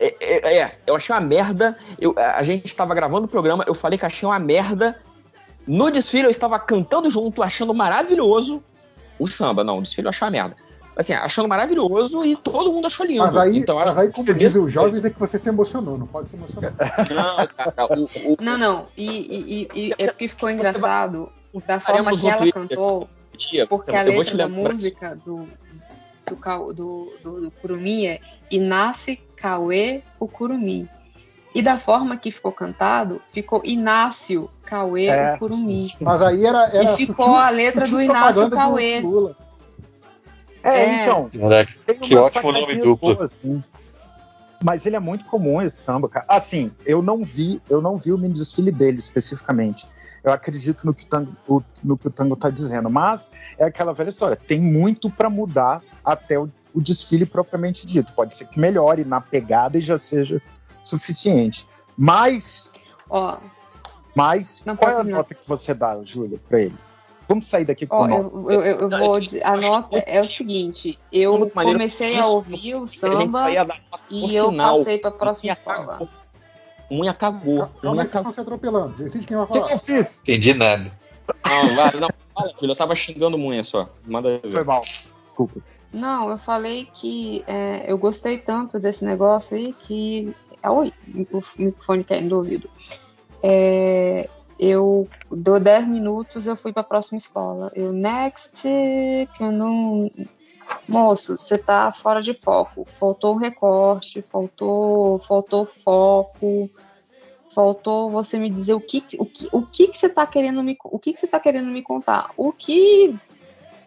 É, 0.00 0.14
é, 0.20 0.58
é, 0.58 0.78
eu 0.86 0.96
achei 0.96 1.14
uma 1.14 1.20
merda. 1.20 1.76
Eu, 2.00 2.14
a 2.16 2.42
gente 2.42 2.64
estava 2.64 2.94
gravando 2.94 3.26
o 3.26 3.28
programa, 3.28 3.62
eu 3.66 3.74
falei 3.74 3.98
que 3.98 4.06
achei 4.06 4.26
uma 4.26 4.38
merda. 4.38 4.98
No 5.66 5.90
desfile 5.90 6.24
eu 6.24 6.30
estava 6.30 6.58
cantando 6.58 7.10
junto, 7.10 7.42
achando 7.42 7.74
maravilhoso 7.74 8.62
o 9.18 9.26
samba. 9.28 9.62
Não, 9.62 9.78
o 9.78 9.82
desfile 9.82 10.06
eu 10.06 10.10
achei 10.10 10.24
uma 10.24 10.30
merda. 10.32 10.56
Assim, 10.96 11.12
achando 11.12 11.48
maravilhoso 11.48 12.24
e 12.24 12.36
todo 12.36 12.72
mundo 12.72 12.86
achou 12.86 13.04
lindo. 13.04 13.18
Mas 13.22 13.36
aí, 13.36 13.58
então, 13.58 13.76
mas 13.76 13.98
aí 13.98 14.10
como 14.10 14.32
dizem 14.32 14.62
os 14.62 14.72
jovens, 14.72 15.04
é 15.04 15.10
que 15.10 15.18
você 15.18 15.38
se 15.38 15.48
emocionou, 15.48 15.98
não 15.98 16.06
pode 16.06 16.30
se 16.30 16.36
emocionar. 16.36 16.72
Não, 17.10 17.46
cara, 17.48 17.98
o, 17.98 18.04
o, 18.04 18.36
Não, 18.40 18.56
não. 18.56 18.86
E, 18.96 19.04
e- 19.08 19.68
e- 19.74 19.88
e 19.88 19.94
é 19.98 20.06
porque 20.06 20.28
ficou 20.28 20.48
engraçado 20.48 21.28
da 21.66 21.80
forma 21.80 22.16
que 22.18 22.28
ela 22.28 22.52
cantou, 22.52 23.08
Tia, 23.36 23.66
porque 23.66 23.90
a 23.94 24.04
eu 24.04 24.12
vou 24.12 24.18
letra 24.22 24.32
te 24.32 24.36
da 24.36 24.48
música 24.48 25.16
do, 25.16 25.48
do, 26.26 26.36
Cau- 26.36 26.72
do, 26.72 27.12
do, 27.22 27.40
do 27.42 27.50
Curumi 27.50 28.06
é 28.06 28.20
Inácio 28.50 29.16
Cauê 29.36 30.02
o 30.18 30.26
Curumi. 30.28 30.88
E 31.54 31.62
da 31.62 31.76
forma 31.78 32.16
que 32.16 32.30
ficou 32.32 32.50
cantado, 32.50 33.22
ficou 33.28 33.62
Inácio 33.64 34.50
Cauê 34.64 35.06
É. 35.06 35.34
o 35.34 35.38
Curumi. 35.38 35.88
Mas 36.00 36.22
aí 36.22 36.44
era. 36.44 36.66
era 36.68 36.82
E 36.84 36.96
ficou 36.96 37.26
sutil- 37.26 37.38
a 37.40 37.48
letra 37.50 37.86
do 37.86 38.00
Inácio 38.02 38.50
Cauê. 38.50 39.00
do. 39.02 39.36
É, 40.62 40.70
É. 40.80 41.02
então. 41.02 41.28
Caraca, 41.30 41.72
que 42.00 42.16
ótimo 42.16 42.50
nome 42.52 42.76
duplo. 42.76 43.22
assim. 43.22 43.62
Mas 44.62 44.86
ele 44.86 44.96
é 44.96 45.00
muito 45.00 45.26
comum 45.26 45.60
esse 45.60 45.76
samba, 45.76 46.08
cara. 46.08 46.24
Assim, 46.26 46.72
eu 46.86 47.02
não 47.02 47.22
vi, 47.22 47.60
eu 47.68 47.82
não 47.82 47.98
vi 47.98 48.12
o 48.12 48.18
mini 48.18 48.32
desfile 48.32 48.72
dele 48.72 48.98
especificamente. 48.98 49.86
Eu 50.24 50.32
acredito 50.32 50.86
no 50.86 50.94
que 50.94 51.04
o 51.04 51.06
tango, 51.06 51.36
o- 51.46 51.62
no 51.82 51.98
que 51.98 52.08
o 52.08 52.10
tango 52.10 52.34
tá 52.34 52.48
dizendo, 52.48 52.88
mas 52.88 53.30
é 53.58 53.64
aquela 53.66 53.92
velha 53.92 54.08
história. 54.08 54.36
Tem 54.36 54.58
muito 54.58 55.10
para 55.10 55.28
mudar 55.28 55.82
até 56.02 56.38
o, 56.38 56.48
o 56.74 56.80
desfile 56.80 57.26
propriamente 57.26 57.86
dito. 57.86 58.12
Pode 58.14 58.34
ser 58.34 58.46
que 58.46 58.58
melhore 58.58 59.04
na 59.04 59.20
pegada 59.20 59.76
e 59.76 59.82
já 59.82 59.98
seja 59.98 60.40
suficiente. 60.82 61.68
Mas, 61.96 62.72
Ó, 63.08 63.38
mas 64.14 64.62
Não 64.64 64.76
qual 64.76 64.90
é 64.90 64.94
a 64.94 64.96
terminar. 64.96 65.16
nota 65.18 65.34
que 65.34 65.46
você 65.46 65.74
dá, 65.74 66.00
Júlia, 66.02 66.40
para 66.48 66.60
ele? 66.60 66.74
Vamos 67.28 67.46
sair 67.46 67.64
daqui 67.64 67.86
com 67.86 68.06
nota. 68.06 68.36
eu, 68.36 68.50
eu, 68.50 68.60
eu- 68.80 68.90
vou. 68.90 69.18
A 69.44 69.56
nota 69.56 69.96
é 69.98 70.20
o 70.22 70.26
seguinte: 70.26 70.98
eu 71.12 71.50
comecei 71.50 72.18
a 72.18 72.26
ouvir 72.26 72.74
o 72.74 72.84
A 72.84 72.86
samba 72.86 73.46
e 74.10 74.34
eu 74.34 74.54
passei 74.56 74.98
pra 74.98 75.10
próxima 75.10 75.48
Unha 75.48 75.52
escola. 75.52 76.08
Unha 76.90 77.14
cagou. 77.14 77.68
Calma 77.80 78.02
Unha 78.02 78.02
aí, 78.02 78.08
vocês 78.08 78.14
estão 78.14 78.32
se 78.32 78.40
atropelando. 78.40 78.94
Decide 78.96 79.26
quem 79.26 79.36
vai 79.36 79.44
O 79.46 79.48
que, 79.48 79.54
falar. 79.54 79.68
que 79.68 79.74
eu 79.74 79.78
fiz? 79.78 80.20
Entendi 80.20 80.54
nada. 80.54 80.92
Não, 81.46 81.74
vai, 81.76 82.00
não. 82.00 82.08
Fala, 82.34 82.52
filho, 82.58 82.72
eu 82.72 82.76
tava 82.76 82.94
xingando 82.94 83.38
Munha 83.38 83.64
só. 83.64 83.88
Manda 84.06 84.38
ver. 84.38 84.52
Foi 84.52 84.64
mal. 84.64 84.80
Desculpa. 84.80 85.60
Não, 85.92 86.28
eu 86.28 86.38
falei 86.38 86.88
que 86.92 87.44
é, 87.46 87.90
eu 87.90 87.96
gostei 87.96 88.38
tanto 88.38 88.80
desse 88.80 89.04
negócio 89.04 89.56
aí 89.56 89.72
que. 89.72 90.34
Ah, 90.62 90.72
Oi, 90.72 90.92
o 91.32 91.42
microfone 91.58 92.02
caindo 92.04 92.30
do 92.30 92.36
ouvido. 92.36 92.68
É, 93.42 94.28
eu 94.58 95.08
dou 95.30 95.60
10 95.60 95.86
minutos, 95.88 96.46
eu 96.46 96.56
fui 96.56 96.72
pra 96.72 96.82
próxima 96.82 97.18
escola. 97.18 97.70
Eu, 97.74 97.92
next, 97.92 98.62
que 98.62 99.42
eu 99.42 99.52
não. 99.52 100.10
Moço, 100.88 101.36
você 101.36 101.56
tá 101.56 101.92
fora 101.92 102.22
de 102.22 102.34
foco. 102.34 102.86
Faltou 102.98 103.36
recorte, 103.36 104.22
faltou, 104.22 105.18
faltou 105.20 105.66
foco, 105.66 106.70
faltou 107.54 108.10
você 108.10 108.38
me 108.38 108.50
dizer 108.50 108.74
o 108.74 108.80
que, 108.80 109.02
o 109.18 109.24
que, 109.24 109.48
o 109.50 109.62
que, 109.62 109.88
que 109.88 109.98
você 109.98 110.08
tá 110.08 110.26
querendo 110.26 110.62
me, 110.62 110.76
o 110.84 110.98
que, 110.98 111.12
que 111.12 111.20
você 111.20 111.26
tá 111.26 111.40
querendo 111.40 111.70
me 111.70 111.82
contar. 111.82 112.30
O 112.36 112.52
que 112.52 113.16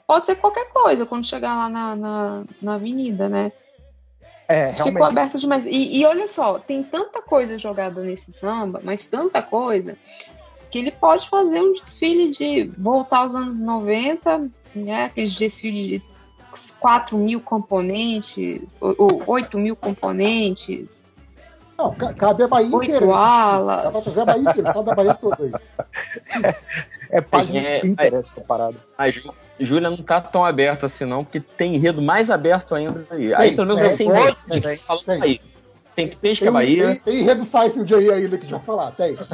pode 0.07 0.25
ser 0.25 0.35
qualquer 0.35 0.69
coisa 0.71 1.05
quando 1.05 1.25
chegar 1.25 1.55
lá 1.55 1.69
na, 1.69 1.95
na, 1.95 2.43
na 2.61 2.73
avenida, 2.75 3.27
né? 3.27 3.51
É, 4.47 4.71
Ficou 4.71 4.85
realmente. 4.85 5.11
aberto 5.11 5.37
demais. 5.37 5.65
E, 5.65 5.99
e 5.99 6.05
olha 6.05 6.27
só, 6.27 6.57
tem 6.57 6.81
tanta 6.81 7.21
coisa 7.21 7.59
jogada 7.59 8.01
nesse 8.01 8.31
samba, 8.31 8.79
mas 8.81 9.05
tanta 9.05 9.41
coisa, 9.41 9.97
que 10.71 10.79
ele 10.79 10.91
pode 10.91 11.29
fazer 11.29 11.61
um 11.61 11.73
desfile 11.73 12.31
de 12.31 12.71
voltar 12.77 13.19
aos 13.19 13.35
anos 13.35 13.59
90, 13.59 14.49
né? 14.73 15.05
Aqueles 15.05 15.35
desfiles 15.35 15.87
de 15.87 16.16
4 16.79 17.17
mil 17.17 17.39
componentes, 17.41 18.77
ou, 18.81 18.95
ou 18.97 19.23
8 19.27 19.57
mil 19.57 19.75
componentes, 19.75 21.05
Não, 21.77 21.93
ca- 21.93 22.13
cabe 22.13 22.43
a 22.43 22.47
Bahia 22.47 22.75
Oito 22.75 22.85
inteira. 22.91 23.05
nesse 23.05 23.17
alas. 23.17 23.83
Dá 23.83 23.91
pra 23.91 24.01
trazer 24.01 24.21
a 24.21 24.25
Bahia 24.25 24.49
inteira, 24.49 24.73
só 24.73 24.81
da 24.81 24.95
Bahia 24.95 25.13
toda 25.15 25.37
aí. 25.43 25.51
É 27.09 27.21
página 27.21 27.59
É, 27.61 27.75
de 27.79 27.81
Twitter 27.95 28.13
essa 28.15 28.41
parada. 28.41 28.75
A 28.97 29.09
Jú- 29.09 29.33
Júlia 29.57 29.89
não 29.89 29.95
tá 29.95 30.19
tão 30.19 30.43
aberta 30.43 30.87
assim, 30.87 31.05
não, 31.05 31.23
porque 31.23 31.39
tem 31.39 31.73
enredo 31.75 32.01
mais 32.01 32.29
aberto 32.29 32.75
ainda 32.75 33.05
aí. 33.09 33.33
aí 33.33 33.55
pelo 33.55 33.67
menos 33.67 33.81
tem, 33.81 33.91
assim, 33.93 34.05
tem, 34.05 34.13
né? 34.13 34.31
tem, 34.61 35.05
tem. 35.05 35.23
aí. 35.23 35.41
Tem 35.95 36.07
Pesca 36.09 36.43
Tem, 36.45 36.53
Bahia. 36.53 36.85
tem, 36.87 36.99
tem 36.99 37.19
enredo 37.21 37.45
Seinfeld 37.45 37.95
aí 37.95 38.11
ainda 38.11 38.37
que 38.37 38.45
a 38.45 38.49
gente 38.49 38.51
vai 38.57 38.59
falar. 38.59 38.91
Tem. 38.91 39.13
Esse, 39.13 39.31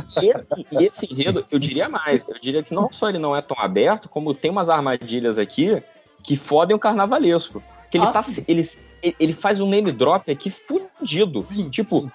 e 0.71 0.85
esse 0.85 1.05
enredo, 1.11 1.43
eu 1.51 1.57
diria 1.59 1.89
mais. 1.89 2.23
Eu 2.27 2.39
diria 2.39 2.61
que 2.63 2.73
não 2.75 2.89
só 2.91 3.09
ele 3.09 3.17
não 3.19 3.35
é 3.35 3.41
tão 3.41 3.59
aberto, 3.59 4.07
como 4.07 4.33
tem 4.35 4.51
umas 4.51 4.69
armadilhas 4.69 5.37
aqui 5.39 5.81
que 6.23 6.35
fodem 6.35 6.75
o 6.75 6.79
carnavalesco. 6.79 7.61
Que 7.91 7.97
ele, 7.97 8.05
Ah, 8.07 8.11
tá, 8.11 8.23
sim. 8.23 8.43
ele, 8.47 8.67
ele 9.19 9.33
faz 9.33 9.59
um 9.59 9.69
name 9.69 9.91
drop 9.91 10.31
aqui 10.31 10.49
fudido. 10.49 11.39
Tipo, 11.69 12.11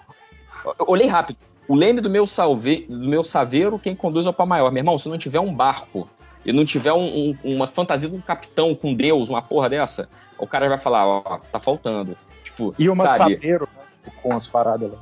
eu 0.64 0.86
olhei 0.88 1.06
rápido. 1.06 1.36
O 1.68 1.74
leme 1.74 2.00
do 2.00 2.08
meu, 2.08 2.26
salve, 2.26 2.86
do 2.88 3.06
meu 3.08 3.22
saveiro, 3.22 3.78
quem 3.78 3.94
conduz 3.94 4.24
é 4.26 4.30
o 4.30 4.32
pau 4.32 4.46
maior. 4.46 4.72
Meu 4.72 4.80
irmão, 4.80 4.98
se 4.98 5.08
não 5.08 5.18
tiver 5.18 5.38
um 5.38 5.52
barco 5.54 6.08
e 6.44 6.52
não 6.52 6.64
tiver 6.64 6.92
um- 6.94 7.36
um- 7.44 7.54
uma 7.54 7.66
fantasia 7.66 8.08
de 8.08 8.16
um 8.16 8.20
capitão 8.20 8.74
com 8.74 8.94
Deus, 8.94 9.28
uma 9.28 9.42
porra 9.42 9.68
dessa, 9.68 10.08
o 10.38 10.46
cara 10.46 10.68
vai 10.68 10.78
falar, 10.78 11.06
ó, 11.06 11.38
tá 11.52 11.60
faltando. 11.60 12.16
Tipo, 12.42 12.74
E 12.78 12.88
uma 12.88 13.04
sabe? 13.04 13.34
sabeiro 13.34 13.68
né, 13.76 13.82
tipo, 14.04 14.16
com 14.22 14.34
as 14.34 14.46
paradas 14.46 14.90
lá. 14.90 14.98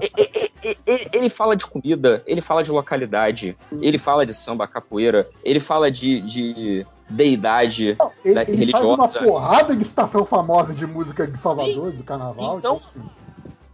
E- 0.00 1.08
Ele 1.12 1.28
fala 1.28 1.56
de 1.56 1.66
comida, 1.66 2.22
ele 2.26 2.40
fala 2.40 2.62
de 2.62 2.70
localidade, 2.70 3.56
ele 3.80 3.98
fala 3.98 4.24
de 4.24 4.34
samba, 4.34 4.66
capoeira, 4.66 5.28
ele 5.42 5.60
fala 5.60 5.90
de, 5.90 6.20
de 6.22 6.86
deidade 7.08 7.96
Ele, 8.24 8.34
da- 8.34 8.42
ele 8.42 8.72
faz 8.72 8.84
uma 8.84 8.96
religiosa. 9.06 9.26
porrada 9.26 9.76
de 9.76 9.82
estação 9.82 10.24
famosa 10.24 10.72
de 10.74 10.86
música 10.86 11.26
de 11.26 11.36
Salvador, 11.38 11.92
do 11.92 12.02
carnaval. 12.04 12.58
Então, 12.58 12.80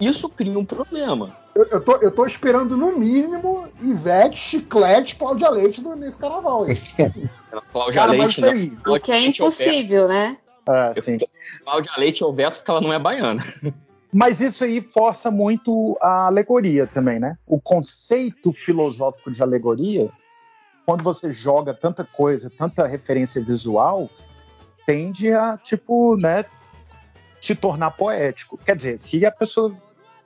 Isso 0.01 0.29
cria 0.29 0.57
um 0.59 0.65
problema. 0.65 1.33
Eu, 1.55 1.65
eu 1.73 1.81
tô, 1.85 1.97
eu 1.97 2.11
tô 2.13 2.25
esperando, 2.25 2.77
no 2.77 2.97
mínimo, 2.97 3.67
Ivete, 3.83 4.39
Chiclete, 4.39 5.17
Cláudia 5.17 5.51
Leite 5.51 5.81
nesse 5.83 6.17
carnaval 6.19 6.65
aí. 6.65 6.75
Cláudia 7.73 8.01
Cara, 8.01 8.13
Leite, 8.13 8.41
não. 8.41 8.49
aí- 8.51 8.73
o 8.87 9.01
que 9.01 9.11
é 9.11 9.17
ou 9.17 9.21
impossível, 9.23 10.07
né? 10.07 10.37
Ah, 10.69 10.93
sim. 10.97 11.19
Cláudia 11.65 11.91
Leite 11.97 12.23
ou 12.23 12.33
Beto, 12.33 12.59
porque 12.59 12.71
ela 12.71 12.81
não 12.81 12.93
é 12.93 12.99
baiana. 12.99 13.43
Mas 14.13 14.41
isso 14.41 14.65
aí 14.65 14.81
força 14.81 15.31
muito 15.31 15.97
a 16.01 16.27
alegoria 16.27 16.87
também, 16.87 17.19
né? 17.19 17.37
O 17.47 17.61
conceito 17.61 18.53
filosófico 18.53 19.31
de 19.31 19.43
alegoria, 19.43 20.11
quando 20.87 21.05
você 21.05 21.31
joga 21.31 21.75
tanta 21.75 22.05
coisa, 22.05 22.51
tanta 22.51 22.87
referência 22.87 23.43
visual, 23.45 24.09
tende 24.87 25.31
a, 25.33 25.59
tipo, 25.59 26.17
né, 26.17 26.47
te 27.39 27.55
tornar 27.55 27.91
poético. 27.91 28.57
Quer 28.57 28.77
dizer, 28.77 28.99
se 28.99 29.25
a 29.27 29.31
pessoa 29.31 29.77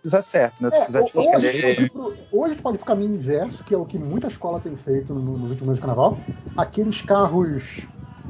fizer 0.02 0.22
certo, 0.22 0.62
né? 0.62 0.70
Se 0.70 0.78
É, 0.78 0.85
fizer 0.85 1.02
de 1.04 1.12
qualquer 1.12 1.36
hoje, 1.36 1.47
a 1.47 1.52
gente 1.52 1.62
pode 1.62 1.72
ir 1.72 1.76
jeito. 1.81 1.92
pro- 1.92 2.18
hoje 2.33 2.47
a 2.47 2.49
gente 2.54 2.62
pode 2.62 2.76
ir 2.76 2.78
pro 2.78 2.86
caminho 2.86 3.15
inverso, 3.15 3.62
que 3.65 3.74
é 3.74 3.78
o 3.78 3.86
que 3.86 3.99
muita 3.99 4.26
escola 4.26 4.58
tem 4.60 4.76
feito 4.76 5.15
no- 5.15 5.38
nos 5.38 5.51
últimos 5.51 5.68
anos 5.68 5.76
de 5.76 5.81
carnaval. 5.81 6.20
Aqueles 6.56 7.01
carros 7.01 7.88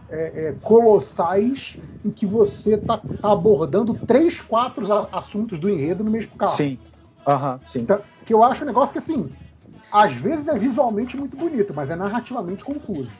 é, 0.08 0.49
é, 0.49 0.53
colossais 0.53 1.78
em 2.05 2.10
que 2.10 2.26
você 2.26 2.76
tá, 2.76 2.99
tá 2.99 3.33
abordando 3.33 3.94
três, 3.94 4.40
quatro 4.40 4.87
assuntos 5.10 5.58
do 5.58 5.71
enredo 5.71 6.05
no 6.05 6.10
mesmo 6.10 6.33
carro. 6.37 6.53
Sim. 6.53 6.78
Aham, 7.26 7.60
sim. 7.65 7.81
Então, 7.83 8.03
que 8.26 8.35
eu 8.35 8.42
acho 8.42 8.62
um 8.65 8.67
negócio 8.67 8.92
que, 8.92 8.99
assim, 8.99 9.33
às 9.90 10.12
vezes 10.12 10.49
é 10.49 10.58
visualmente 10.58 11.17
muito 11.17 11.37
bonito, 11.37 11.72
mas 11.72 11.90
é 11.90 11.97
narrativamente 11.97 12.65
confuso. 12.65 13.12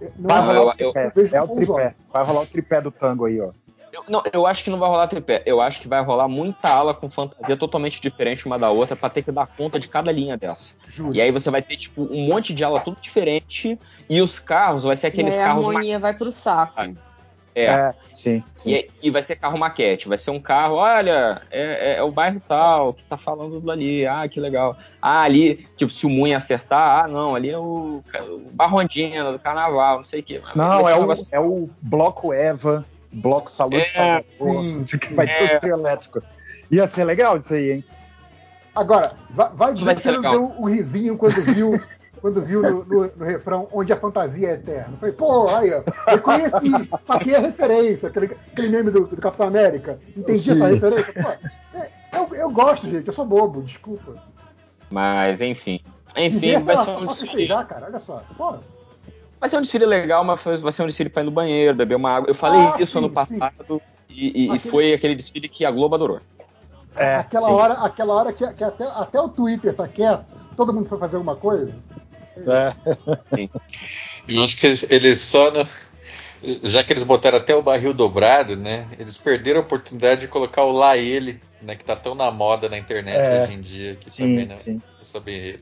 É, 0.00 0.12
Não 0.18 0.28
Vai 0.28 0.38
é 0.38 0.40
rolar 0.42 0.76
o 0.78 0.98
É 1.32 1.42
o 1.42 1.48
tripé. 1.48 1.96
Vai 2.12 2.24
rolar 2.24 2.42
o 2.42 2.46
tripé 2.46 2.80
do 2.80 2.90
tango 2.92 3.24
aí, 3.24 3.40
ó. 3.40 3.50
Eu, 3.96 4.04
não, 4.08 4.22
eu 4.30 4.46
acho 4.46 4.62
que 4.62 4.68
não 4.68 4.78
vai 4.78 4.88
rolar 4.90 5.08
tripé. 5.08 5.42
Eu 5.46 5.58
acho 5.60 5.80
que 5.80 5.88
vai 5.88 6.02
rolar 6.04 6.28
muita 6.28 6.68
ala 6.68 6.92
com 6.92 7.10
fantasia 7.10 7.56
totalmente 7.56 7.98
diferente 8.00 8.44
uma 8.44 8.58
da 8.58 8.68
outra 8.68 8.94
pra 8.94 9.08
ter 9.08 9.22
que 9.22 9.32
dar 9.32 9.46
conta 9.46 9.80
de 9.80 9.88
cada 9.88 10.12
linha 10.12 10.36
dessa. 10.36 10.70
Justo. 10.86 11.14
E 11.14 11.20
aí 11.20 11.30
você 11.30 11.50
vai 11.50 11.62
ter, 11.62 11.78
tipo, 11.78 12.02
um 12.02 12.26
monte 12.28 12.52
de 12.52 12.62
ala 12.62 12.78
tudo 12.80 12.98
diferente 13.00 13.78
e 14.08 14.20
os 14.20 14.38
carros 14.38 14.82
vai 14.84 14.96
ser 14.96 15.06
aqueles 15.06 15.34
e 15.34 15.38
aí 15.38 15.44
a 15.44 15.46
carros 15.48 15.66
harmonia 15.66 15.98
vai 15.98 16.12
pro 16.14 16.30
saco. 16.30 16.94
É. 17.54 17.94
sim. 18.12 18.44
sim. 18.54 18.70
E, 18.70 18.90
e 19.04 19.10
vai 19.10 19.22
ser 19.22 19.34
carro 19.36 19.56
maquete, 19.56 20.08
vai 20.08 20.18
ser 20.18 20.30
um 20.30 20.38
carro, 20.38 20.74
olha, 20.74 21.40
é, 21.50 21.94
é- 21.94 21.96
é 21.96 22.02
o 22.02 22.10
bairro 22.10 22.38
tal 22.46 22.92
que 22.92 23.02
tá 23.04 23.16
falando 23.16 23.58
do 23.60 23.70
ali, 23.70 24.06
ah, 24.06 24.28
que 24.28 24.38
legal. 24.38 24.76
Ah, 25.00 25.22
ali, 25.22 25.66
tipo, 25.74 25.90
se 25.90 26.04
o 26.04 26.10
Munha 26.10 26.36
acertar, 26.36 27.06
ah, 27.06 27.08
não, 27.08 27.34
ali 27.34 27.48
é 27.48 27.56
o, 27.56 28.02
o 28.28 28.50
Barrondina 28.52 29.32
do 29.32 29.38
carnaval, 29.38 29.96
não 29.96 30.04
sei 30.04 30.20
o 30.20 30.22
quê. 30.22 30.42
Não, 30.54 30.82
vai 30.82 30.92
é 30.92 30.96
o, 30.96 31.00
negócio- 31.00 31.26
é 31.32 31.40
o 31.40 31.70
bloco 31.80 32.30
Eva, 32.30 32.84
bloco 33.12 33.50
Salute 33.50 33.76
É, 33.84 33.88
Salvador. 33.88 34.84
que 35.00 35.14
vai 35.14 35.26
é. 35.26 35.34
tudo 35.48 35.60
ser 35.60 35.70
elétrico. 35.70 36.22
Ia 36.70 36.86
ser 36.86 37.04
legal 37.04 37.36
isso 37.36 37.54
aí, 37.54 37.72
hein? 37.72 37.84
Agora, 38.74 39.12
vai, 39.30 39.48
vai 39.54 39.72
dizer 39.72 39.84
Vai 39.86 39.94
que 39.94 40.02
você 40.02 40.12
não 40.12 40.20
deu 40.20 40.44
um 40.58 40.64
risinho 40.66 41.16
quando 41.16 41.42
viu, 41.54 41.70
quando 42.20 42.42
viu 42.42 42.60
no, 42.62 42.84
no- 42.84 43.12
no 43.16 43.24
refrão 43.24 43.68
onde 43.72 43.92
a 43.92 43.96
fantasia 43.96 44.50
é 44.50 44.52
eterna. 44.54 44.96
Falei, 44.98 45.14
pô, 45.14 45.48
aí, 45.48 45.72
ó, 45.72 45.82
eu 46.12 46.20
conheci, 46.20 46.88
saquei 47.06 47.34
a 47.36 47.40
referência, 47.40 48.08
aquele, 48.08 48.36
aquele 48.52 48.68
meme 48.68 48.90
do, 48.90 49.06
do 49.06 49.16
Capitão 49.16 49.46
América. 49.46 49.98
Entendi 50.10 50.38
Sim. 50.40 50.62
essa 50.62 50.68
referência. 50.90 51.22
Pô, 51.22 51.78
é, 51.78 51.90
eu, 52.14 52.34
eu 52.34 52.50
gosto, 52.50 52.90
gente, 52.90 53.06
eu 53.06 53.14
sou 53.14 53.24
bobo, 53.24 53.62
desculpa. 53.62 54.14
Mas, 54.90 55.40
enfim. 55.40 55.80
Enfim, 56.14 56.58
vai 56.60 56.76
ser 56.76 56.90
um 56.90 57.00
só 57.02 57.14
festejar, 57.14 57.66
cara, 57.66 57.86
olha 57.86 58.00
só. 58.00 58.22
Pô, 58.36 58.56
Vai 59.40 59.48
ser 59.50 59.58
um 59.58 59.62
desfile 59.62 59.86
legal, 59.86 60.24
mas 60.24 60.40
vai 60.60 60.72
ser 60.72 60.82
um 60.82 60.86
desfile 60.86 61.10
pra 61.10 61.22
ir 61.22 61.26
no 61.26 61.30
banheiro, 61.30 61.76
beber 61.76 61.94
uma 61.96 62.10
água. 62.10 62.30
Eu 62.30 62.34
falei 62.34 62.60
Ah, 62.60 62.76
isso 62.80 62.92
sim, 62.92 62.98
ano 62.98 63.08
sim. 63.08 63.14
passado 63.14 63.82
e, 64.08 64.44
e- 64.44 64.46
e 64.46 64.50
Aquele- 64.52 64.70
foi 64.70 64.94
aquele 64.94 65.14
desfile 65.14 65.48
que 65.48 65.64
a 65.64 65.70
Globo 65.70 65.94
adorou. 65.94 66.20
É, 66.96 67.16
aquela, 67.16 67.46
sim. 67.48 67.52
hora, 67.52 67.74
aquela 67.74 68.14
hora 68.14 68.32
que, 68.32 68.54
que 68.54 68.64
até, 68.64 68.84
até 68.86 69.20
o 69.20 69.28
Twitter 69.28 69.74
tá 69.74 69.86
quieto, 69.86 70.42
todo 70.56 70.72
mundo 70.72 70.88
foi 70.88 70.98
fazer 70.98 71.16
alguma 71.16 71.36
coisa. 71.36 71.74
É. 72.38 72.74
Eu 74.28 74.42
acho 74.42 74.58
que 74.58 74.66
eles, 74.66 74.90
eles 74.90 75.20
só. 75.20 75.50
não- 75.50 75.66
já 76.62 76.82
que 76.84 76.92
eles 76.92 77.02
botaram 77.02 77.38
até 77.38 77.54
o 77.54 77.62
barril 77.62 77.92
dobrado, 77.94 78.56
né? 78.56 78.86
Eles 78.98 79.16
perderam 79.16 79.60
a 79.60 79.62
oportunidade 79.62 80.22
de 80.22 80.28
colocar 80.28 80.62
o 80.64 80.72
lá 80.72 80.96
ele, 80.96 81.40
né? 81.62 81.74
Que 81.74 81.84
tá 81.84 81.96
tão 81.96 82.14
na 82.14 82.30
moda 82.30 82.68
na 82.68 82.78
internet 82.78 83.18
É. 83.18 83.42
hoje 83.42 83.52
em 83.54 83.60
dia. 83.60 83.96
Que 83.96 84.10
Sim, 84.10 84.22
também 84.22 84.46
não, 84.46 84.54
sim. 84.54 84.82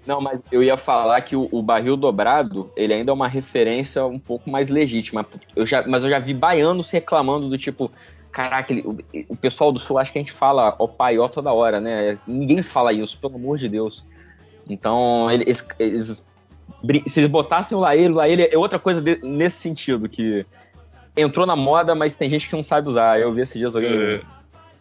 não 0.06 0.20
mas 0.20 0.42
eu 0.50 0.62
ia 0.62 0.76
falar 0.76 1.20
que 1.22 1.36
o, 1.36 1.48
o 1.52 1.62
barril 1.62 1.96
dobrado, 1.96 2.70
ele 2.76 2.92
ainda 2.94 3.10
é 3.10 3.14
uma 3.14 3.28
referência 3.28 4.04
um 4.04 4.18
pouco 4.18 4.48
mais 4.50 4.68
legítima. 4.68 5.26
Eu 5.54 5.64
já, 5.66 5.86
mas 5.86 6.02
eu 6.04 6.10
já 6.10 6.18
vi 6.18 6.34
baianos 6.34 6.90
reclamando 6.90 7.48
do 7.48 7.58
tipo, 7.58 7.90
caraca, 8.32 8.72
ele- 8.72 8.82
o, 8.82 8.98
o 9.28 9.36
pessoal 9.36 9.70
do 9.72 9.78
sul 9.78 9.98
acha 9.98 10.10
que 10.10 10.18
a 10.18 10.22
gente 10.22 10.32
fala 10.32 10.74
ó 10.78 10.86
pai, 10.86 11.18
ó 11.18 11.28
toda 11.28 11.52
hora, 11.52 11.80
né? 11.80 12.18
Ninguém 12.26 12.62
fala 12.62 12.92
isso, 12.92 13.18
pelo 13.18 13.36
amor 13.36 13.58
de 13.58 13.68
Deus. 13.68 14.04
Então, 14.68 15.30
ele- 15.30 15.44
eles, 15.44 15.66
eles- 15.78 16.24
se 17.06 17.20
eles 17.20 17.30
botassem 17.30 17.76
o 17.76 17.80
Laele, 17.80 18.12
o 18.12 18.16
Laele 18.16 18.48
é 18.50 18.58
outra 18.58 18.78
coisa 18.78 19.00
de- 19.00 19.20
nesse 19.22 19.58
sentido, 19.58 20.08
que 20.08 20.44
entrou 21.16 21.46
na 21.46 21.56
moda, 21.56 21.94
mas 21.94 22.14
tem 22.14 22.28
gente 22.28 22.48
que 22.48 22.56
não 22.56 22.62
sabe 22.62 22.88
usar. 22.88 23.20
Eu 23.20 23.32
vi 23.32 23.42
esses 23.42 23.54
dias 23.56 23.74
alguém 23.74 23.92
É. 23.92 24.22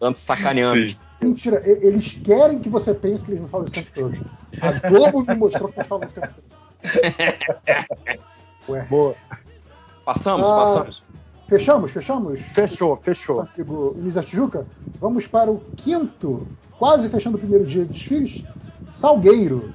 tanto 0.00 0.18
sacaneando. 0.18 0.76
Sim. 0.76 0.96
Mentira, 1.20 1.62
eles 1.64 2.12
querem 2.22 2.58
que 2.58 2.68
você 2.68 2.92
pense 2.92 3.24
que 3.24 3.30
eles 3.30 3.40
não 3.40 3.48
falam 3.48 3.66
isso 3.72 3.80
o 3.80 3.84
tempo 3.84 4.10
todo. 4.10 4.26
A 4.60 4.88
Globo 4.90 5.24
me 5.26 5.34
mostrou 5.36 5.68
que 5.70 5.78
eles 5.78 5.88
falam 5.88 6.06
isso 6.06 6.18
o 6.18 6.20
tempo 6.20 6.34
todo. 6.34 6.54
Ué. 8.68 8.86
Boa. 8.90 9.14
Passamos, 10.04 10.46
Ah, 10.46 10.56
passamos. 10.56 11.02
Fechamos? 11.48 11.90
Fechamos? 11.90 12.40
Fechou, 12.40 12.96
fechou. 12.96 13.48
Luiz 13.96 14.14
da 14.14 14.22
Tijuca, 14.22 14.66
vamos 15.00 15.26
para 15.26 15.50
o 15.50 15.60
quinto, 15.76 16.46
quase 16.78 17.08
fechando 17.08 17.36
o 17.36 17.40
primeiro 17.40 17.66
dia 17.66 17.84
de 17.84 17.92
desfiles, 17.92 18.42
Salgueiro. 18.86 19.72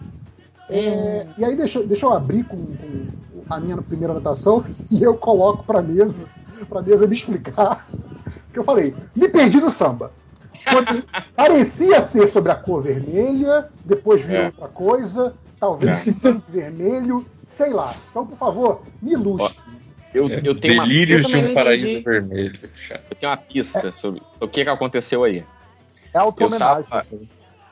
É, 0.70 1.26
e 1.38 1.44
aí 1.46 1.56
deixa, 1.56 1.82
deixa 1.84 2.06
eu 2.06 2.12
abrir 2.14 2.44
com, 2.44 2.58
com 2.58 3.08
a 3.50 3.60
minha 3.60 3.78
primeira 3.82 4.14
anotação 4.14 4.64
e 4.92 5.02
eu 5.02 5.16
coloco 5.18 5.64
para 5.64 5.82
mesa, 5.82 6.28
para 6.66 6.82
mesa 6.82 7.08
me 7.08 7.16
explicar. 7.16 7.88
Que 8.54 8.60
eu 8.60 8.64
falei, 8.64 8.96
me 9.16 9.28
perdi 9.30 9.60
no 9.60 9.72
samba. 9.72 10.12
Quando 10.72 11.04
parecia 11.36 12.02
ser 12.02 12.28
sobre 12.28 12.52
a 12.52 12.56
cor 12.56 12.82
vermelha, 12.84 13.70
depois 13.86 14.26
virou 14.26 14.44
É. 14.44 14.46
outra 14.48 14.68
coisa, 14.68 15.34
talvez 15.60 16.08
É. 16.08 16.12
sangue 16.14 16.44
vermelho, 16.50 17.26
sei 17.44 17.72
lá. 17.72 17.94
Então, 18.10 18.26
por 18.26 18.38
favor, 18.38 18.82
me 19.02 19.14
ilustre. 19.14 19.58
Eu, 20.14 20.28
eu 20.28 20.60
tenho 20.60 20.74
uma 20.76 20.84
Delírios 20.88 21.32
Eu 21.34 21.42
de 21.42 21.48
um 21.50 21.54
paraíso 21.54 21.86
entendi. 21.88 22.04
vermelho. 22.04 22.60
Eu 22.90 23.16
tenho 23.20 23.32
uma 23.32 23.38
pista 23.38 23.92
sobre 23.92 24.22
o 24.40 24.48
que, 24.48 24.64
que 24.64 24.70
aconteceu 24.70 25.24
aí. 25.24 25.46
É 26.14 26.18
auto-homenagem. 26.18 26.90
Eu 26.92 27.00
aí. 27.20 27.30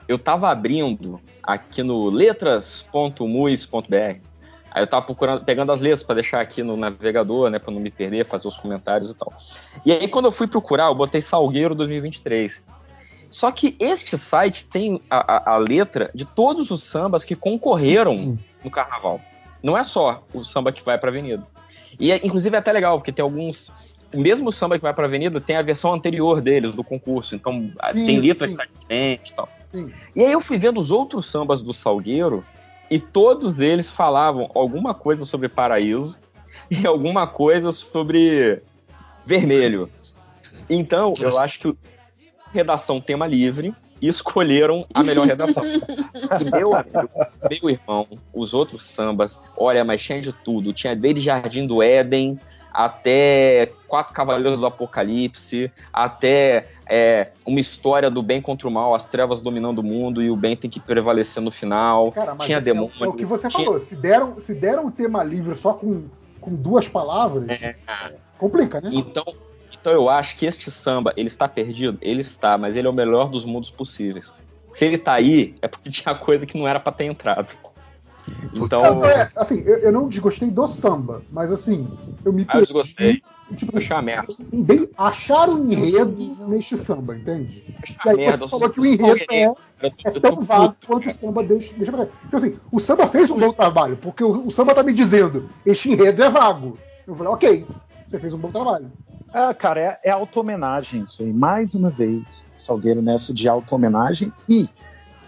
Eu 0.08 0.20
tava 0.20 0.50
abrindo 0.50 1.20
aqui 1.44 1.84
no 1.84 2.10
letras.mus.br. 2.10 4.20
Aí 4.72 4.84
eu 4.84 4.88
tava 4.88 5.06
procurando, 5.06 5.44
pegando 5.44 5.72
as 5.72 5.80
letras 5.80 6.04
para 6.04 6.16
deixar 6.16 6.40
aqui 6.42 6.62
no 6.62 6.78
navegador, 6.78 7.50
né, 7.50 7.58
para 7.58 7.74
não 7.74 7.80
me 7.80 7.90
perder, 7.90 8.26
fazer 8.26 8.48
os 8.48 8.58
comentários 8.58 9.10
e 9.12 9.16
tal. 9.16 9.34
E 9.86 9.92
aí 9.92 10.08
quando 10.08 10.26
eu 10.26 10.32
fui 10.32 10.48
procurar, 10.48 10.86
eu 10.88 10.96
botei 10.96 11.22
Salgueiro 11.22 11.74
2023. 11.74 12.62
Só 13.30 13.52
que 13.52 13.76
este 13.80 14.18
site 14.18 14.66
tem 14.66 15.02
a, 15.10 15.52
a- 15.52 15.56
a 15.56 15.58
letra 15.58 16.10
de 16.16 16.24
todos 16.26 16.72
os 16.72 16.82
sambas 16.84 17.24
que 17.24 17.36
concorreram 17.36 18.38
no 18.64 18.70
carnaval. 18.72 19.20
Não 19.62 19.78
é 19.78 19.84
só 19.84 20.24
o 20.34 20.44
samba 20.44 20.72
que 20.72 20.84
vai 20.84 20.98
pra 20.98 21.10
avenida. 21.10 21.44
E 22.00 22.12
é, 22.12 22.18
inclusive 22.26 22.56
é 22.56 22.60
até 22.60 22.72
legal, 22.72 22.98
porque 23.00 23.12
tem 23.12 23.24
alguns. 23.24 23.72
Mesmo 24.14 24.48
o 24.50 24.52
samba 24.52 24.78
que 24.78 24.84
vai 24.84 24.94
pra 24.94 25.06
avenida 25.06 25.42
tem 25.42 25.58
a 25.58 25.62
versão 25.62 25.94
anterior 25.94 26.40
deles, 26.40 26.72
do 26.74 26.84
concurso. 26.84 27.36
Então 27.36 27.70
Sim, 27.92 28.06
tem 28.06 28.20
letra 28.22 28.48
sim. 28.48 28.54
que 28.56 28.58
tá 28.64 28.70
diferente 28.80 29.30
e 29.32 29.34
tal. 29.34 29.50
Sim. 29.74 29.92
E 30.16 30.24
aí 30.24 30.32
eu 30.32 30.40
fui 30.40 30.58
vendo 30.58 30.80
os 30.80 30.92
outros 30.92 31.26
sambas 31.26 31.60
do 31.62 31.74
Salgueiro 31.74 32.46
e 32.90 33.00
todos 33.00 33.60
eles 33.60 33.90
falavam 33.90 34.50
alguma 34.54 34.94
coisa 34.94 35.26
sobre 35.26 35.50
paraíso 35.50 36.18
e 36.70 36.86
alguma 36.86 37.28
coisa 37.28 37.72
sobre 37.72 38.62
vermelho. 39.26 39.90
Então, 40.70 41.14
eu 41.20 41.38
acho 41.40 41.60
que 41.60 41.78
redação 42.54 43.00
tema 43.00 43.28
livre 43.28 43.74
e 44.02 44.08
escolheram 44.08 44.86
a 44.94 45.04
melhor 45.04 45.26
redação. 45.28 45.64
Meu 46.52 46.76
amigo, 46.76 47.10
meu 47.50 47.70
irmão, 47.70 48.08
os 48.34 48.54
outros 48.54 48.84
sambas, 48.84 49.40
olha, 49.58 49.84
mas 49.84 50.02
tinha 50.02 50.22
de 50.22 50.32
tudo. 50.32 50.72
Tinha 50.72 50.96
desde 50.96 51.22
Jardim 51.22 51.66
do 51.66 51.82
Éden 51.82 52.40
até 52.74 53.72
Quatro 53.88 54.14
Cavaleiros 54.14 54.60
do 54.60 54.66
Apocalipse, 54.66 55.72
até 55.92 56.68
é, 56.88 57.30
uma 57.46 57.60
história 57.60 58.10
do 58.10 58.22
bem 58.22 58.42
contra 58.42 58.68
o 58.68 58.72
mal, 58.72 58.94
as 58.94 59.06
trevas 59.06 59.40
dominando 59.40 59.80
o 59.80 59.84
mundo 59.84 60.22
e 60.22 60.30
o 60.30 60.36
bem 60.36 60.56
tem 60.56 60.70
que 60.70 60.80
prevalecer 60.80 61.42
no 61.42 61.52
final. 61.52 62.12
Cara, 62.12 62.36
tinha 62.38 62.58
é, 62.58 62.62
demônio. 62.62 62.92
é 63.02 63.08
o 63.08 63.14
que 63.14 63.26
você 63.26 63.48
tinha- 63.48 63.66
falou. 63.66 63.80
Se 63.80 63.96
deram, 63.96 64.40
se 64.40 64.54
deram 64.54 64.86
o 64.88 64.92
tema 64.92 65.24
livre 65.24 65.56
só 65.56 65.74
com, 65.74 66.06
com 66.40 66.54
duas 66.54 66.88
palavras, 66.88 67.50
É, 67.50 67.76
complica, 68.38 68.80
né? 68.82 68.90
Então, 68.94 69.24
então 69.72 69.92
eu 69.92 70.10
acho 70.10 70.38
que 70.38 70.46
este 70.46 70.70
samba, 70.70 71.14
ele 71.16 71.28
está 71.28 71.48
perdido? 71.48 71.98
Ele 72.02 72.22
está, 72.22 72.58
mas 72.58 72.76
ele 72.76 72.88
é 72.88 72.90
o 72.90 72.94
melhor 72.94 73.30
dos 73.30 73.46
mundos 73.46 73.70
possíveis. 73.70 74.32
Se 74.72 74.86
ele 74.86 74.98
tá 74.98 75.14
aí, 75.14 75.56
é 75.62 75.68
porque 75.68 75.90
tinha 75.92 76.14
coisa 76.14 76.46
que 76.46 76.58
não 76.58 76.68
era 76.68 76.80
pra 76.80 76.92
ter 76.92 77.06
entrado. 77.06 77.48
Então, 78.54 79.00
Não, 79.00 79.06
é, 79.06 79.28
assim, 79.36 79.60
eu, 79.62 79.78
eu 79.80 79.92
não 79.92 80.08
desgostei 80.08 80.50
do 80.50 80.68
samba, 80.68 81.24
mas 81.32 81.52
assim, 81.52 81.88
eu 82.24 82.34
me 82.34 82.44
ah, 82.44 82.60
eu 82.60 82.66
perdi. 82.66 82.74
desgostei. 82.74 83.22
Tipo, 83.56 83.80
uma 83.80 84.02
merda. 84.02 84.34
em 84.52 84.62
bem- 84.62 84.90
achar 84.98 85.48
o 85.48 85.72
enredo 85.72 86.36
neste 86.50 86.76
samba, 86.76 87.16
entende? 87.16 87.64
E 88.06 88.10
aí 88.10 88.18
merda, 88.18 88.46
você 88.46 88.50
falou 88.50 88.70
que 88.70 88.80
o 88.82 88.86
enredo 88.86 89.24
é, 89.32 89.54
é 90.04 90.12
tão 90.20 90.42
vago 90.42 90.76
quanto 90.86 91.08
o 91.08 91.12
samba 91.12 91.44
deixa, 91.44 91.74
deixa 91.76 91.92
pra 91.92 92.08
Então, 92.28 92.40
assim, 92.40 92.58
o 92.72 92.80
samba 92.80 93.08
fez 93.08 93.30
um 93.30 93.40
bom 93.40 93.54
trabalho, 93.54 93.96
porque 93.98 94.24
o, 94.24 94.48
o 94.48 94.52
samba 94.52 94.76
tá 94.76 94.84
me 94.84 94.92
dizendo, 94.92 95.50
este 95.66 95.92
enredo 95.92 96.22
é 96.24 96.30
vago. 96.30 96.78
Eu 97.08 97.16
falei, 97.16 97.32
ok, 97.32 97.68
você 98.10 98.20
fez 98.20 98.34
um 98.34 98.38
bom 98.38 98.52
trabalho. 98.52 98.92
Ah, 99.34 99.54
cara, 99.54 99.80
é, 99.80 100.00
é 100.06 100.12
auto-homenagem 100.12 101.04
isso 101.04 101.22
aí. 101.22 101.32
Mais 101.32 101.74
uma 101.74 101.90
vez, 101.90 102.46
Salgueiro 102.56 103.02
nessa 103.02 103.34
de 103.34 103.48
auto-homenagem. 103.48 104.34
E 104.50 104.68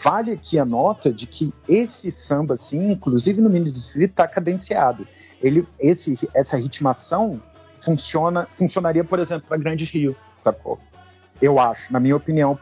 vale 0.01 0.32
aqui 0.32 0.58
a 0.58 0.65
nota 0.65 1.12
de 1.12 1.28
que 1.28 1.51
esse 1.67 2.12
samba, 2.12 2.53
assim, 2.53 2.92
inclusive 2.92 3.42
no 3.42 3.49
mini 3.49 3.69
desfile, 3.69 4.08
tá 4.08 4.28
cadenciado. 4.28 5.08
Ele, 5.42 5.67
esse, 5.80 6.17
essa 6.33 6.58
ritmação 6.58 7.42
funciona, 7.82 8.48
funcionaria, 8.53 9.03
por 9.03 9.19
exemplo, 9.19 9.48
para 9.48 9.58
Grande 9.58 9.85
Rio, 9.85 10.15
sacou? 10.44 10.80
Eu 11.42 11.60
acho, 11.60 11.92
na 11.92 11.99
minha 11.99 12.15
opinião, 12.15 12.58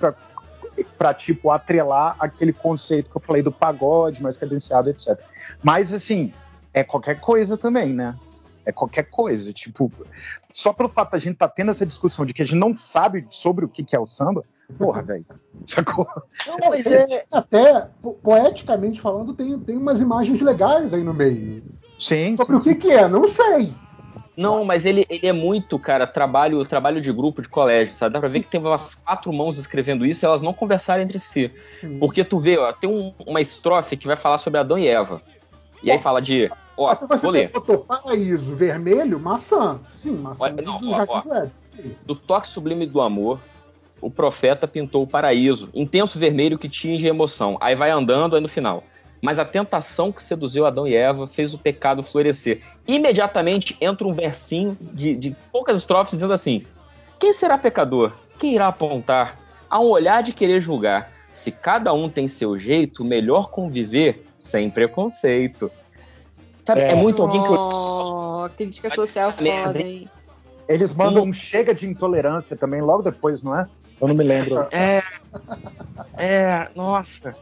para 0.98 1.14
tipo 1.14 1.50
atrelar 1.52 2.16
aquele 2.20 2.54
conceito 2.54 3.10
que 3.10 3.18
eu 3.18 3.22
falei 3.22 3.42
do 3.42 3.52
pagode 3.52 4.22
mais 4.22 4.38
cadenciado, 4.38 4.90
etc. 4.90 5.20
Mas 5.64 5.94
assim, 5.94 6.34
é 6.74 6.84
qualquer 6.84 7.20
coisa 7.20 7.58
também, 7.58 7.94
né? 7.94 8.16
É 8.68 8.72
qualquer 8.74 9.04
coisa, 9.10 9.54
tipo, 9.54 9.90
só 10.52 10.74
pelo 10.74 10.90
fato 10.90 11.12
da 11.12 11.18
gente 11.18 11.34
estar 11.34 11.48
tá 11.48 11.54
tendo 11.56 11.72
essa 11.72 11.86
discussão 11.86 12.26
de 12.26 12.34
que 12.34 12.42
a 12.42 12.46
gente 12.46 12.60
não 12.60 12.76
sabe 12.76 13.26
sobre 13.30 13.64
o 13.64 13.70
que, 13.70 13.82
que 13.82 13.96
é 13.96 14.00
o 14.00 14.06
samba, 14.06 14.44
porra, 14.78 15.02
velho, 15.02 15.26
sacou? 15.66 16.06
Não, 16.46 16.70
mas 16.70 16.86
é... 16.86 17.06
Até, 17.32 17.88
po- 18.02 18.16
poeticamente 18.16 19.00
falando, 19.00 19.34
tem, 19.34 19.58
tem 19.60 19.78
umas 19.78 20.02
imagens 20.02 20.42
legais 20.42 20.94
aí 20.94 21.02
no 21.02 21.14
meio. 21.14 21.64
Sim, 21.98 22.36
Sobre 22.36 22.60
sim, 22.60 22.72
o 22.72 22.76
que, 22.76 22.82
que 22.82 22.92
é, 22.92 23.08
não 23.08 23.26
sei. 23.28 23.74
Não, 24.36 24.64
mas 24.66 24.86
ele, 24.86 25.06
ele 25.10 25.26
é 25.26 25.34
muito, 25.34 25.80
cara, 25.80 26.06
trabalho, 26.06 26.64
trabalho 26.66 27.02
de 27.02 27.12
grupo, 27.12 27.42
de 27.42 27.48
colégio, 27.50 27.94
sabe? 27.94 28.14
Dá 28.14 28.20
pra 28.20 28.30
ver 28.30 28.44
que 28.44 28.50
tem 28.52 28.60
umas 28.60 28.94
quatro 28.96 29.32
mãos 29.34 29.58
escrevendo 29.58 30.06
isso 30.06 30.24
e 30.24 30.28
elas 30.28 30.42
não 30.42 30.54
conversaram 30.54 31.02
entre 31.02 31.18
si. 31.20 31.52
Porque 32.00 32.24
tu 32.24 32.38
vê, 32.38 32.58
ó, 32.58 32.72
tem 32.74 32.90
um- 32.90 33.14
uma 33.26 33.42
estrofe 33.42 33.98
que 33.98 34.06
vai 34.06 34.18
falar 34.18 34.38
sobre 34.38 34.60
Adão 34.60 34.78
e 34.78 34.88
Eva. 34.88 35.22
E 35.82 35.90
aí 35.90 36.00
fala 36.00 36.22
de. 36.22 36.52
Ó, 36.78 36.88
Mas 36.88 37.00
você 37.00 37.18
vou 37.18 37.32
ler. 37.32 37.52
botou 37.52 37.80
paraíso 37.80 38.56
vermelho, 38.56 39.20
maçã. 39.20 39.80
Sim, 39.92 40.12
maçã 40.12 40.44
Olha, 40.44 40.54
do 40.54 40.62
não, 40.62 40.78
do 40.78 40.92
ó, 40.92 41.06
ó. 41.10 41.48
Do 42.06 42.16
toque 42.16 42.48
sublime 42.48 42.86
do 42.86 43.02
amor, 43.02 43.40
o 44.00 44.12
profeta 44.12 44.68
pintou 44.68 45.04
o 45.04 45.08
paraíso, 45.08 45.70
intenso 45.74 46.20
vermelho 46.20 46.58
que 46.58 46.70
tinge 46.70 47.06
a 47.06 47.10
emoção. 47.10 47.58
Aí 47.60 47.76
vai 47.76 47.90
andando, 47.90 48.36
aí 48.36 48.42
no 48.42 48.48
final. 48.48 48.84
Mas 49.22 49.40
a 49.40 49.46
tentação 49.46 50.12
que 50.12 50.22
seduziu 50.22 50.66
Adão 50.66 50.88
e 50.88 50.96
Eva 50.96 51.28
fez 51.28 51.52
o 51.54 51.58
pecado 51.58 52.04
florescer. 52.04 52.62
Imediatamente 52.88 53.76
entra 53.82 54.08
um 54.08 54.14
versinho 54.14 54.78
de, 54.80 55.16
de 55.16 55.36
poucas 55.52 55.78
estrofes 55.78 56.12
dizendo 56.12 56.34
assim: 56.34 56.64
Quem 57.20 57.34
será 57.34 57.58
pecador? 57.58 58.14
Quem 58.38 58.54
irá 58.54 58.68
apontar? 58.68 59.40
Há 59.68 59.80
um 59.80 59.88
olhar 59.90 60.22
de 60.22 60.34
querer 60.34 60.62
julgar. 60.62 61.12
Se 61.32 61.52
cada 61.52 61.92
um 61.94 62.10
tem 62.10 62.28
seu 62.28 62.58
jeito, 62.58 63.04
melhor 63.04 63.50
conviver 63.50 64.24
sem 64.38 64.70
preconceito. 64.70 65.72
Sabe, 66.68 66.82
é, 66.82 66.94
muito 66.96 67.22
alguém 67.22 67.42
que 67.42 67.50
Oh, 67.50 68.50
crítica 68.58 68.90
social 68.94 69.32
foda, 69.32 69.82
hein? 69.82 70.10
Eles 70.68 70.94
mandam 70.94 71.24
um 71.24 71.32
chega 71.32 71.74
de 71.74 71.88
intolerância 71.90 72.58
também 72.58 72.82
logo 72.82 73.02
depois, 73.02 73.42
não 73.42 73.58
é? 73.58 73.66
Eu 74.02 74.08
não 74.10 74.14
me 74.14 74.24
lembro. 74.26 74.68
É. 74.74 75.02
É, 76.18 76.70
nossa. 76.76 77.34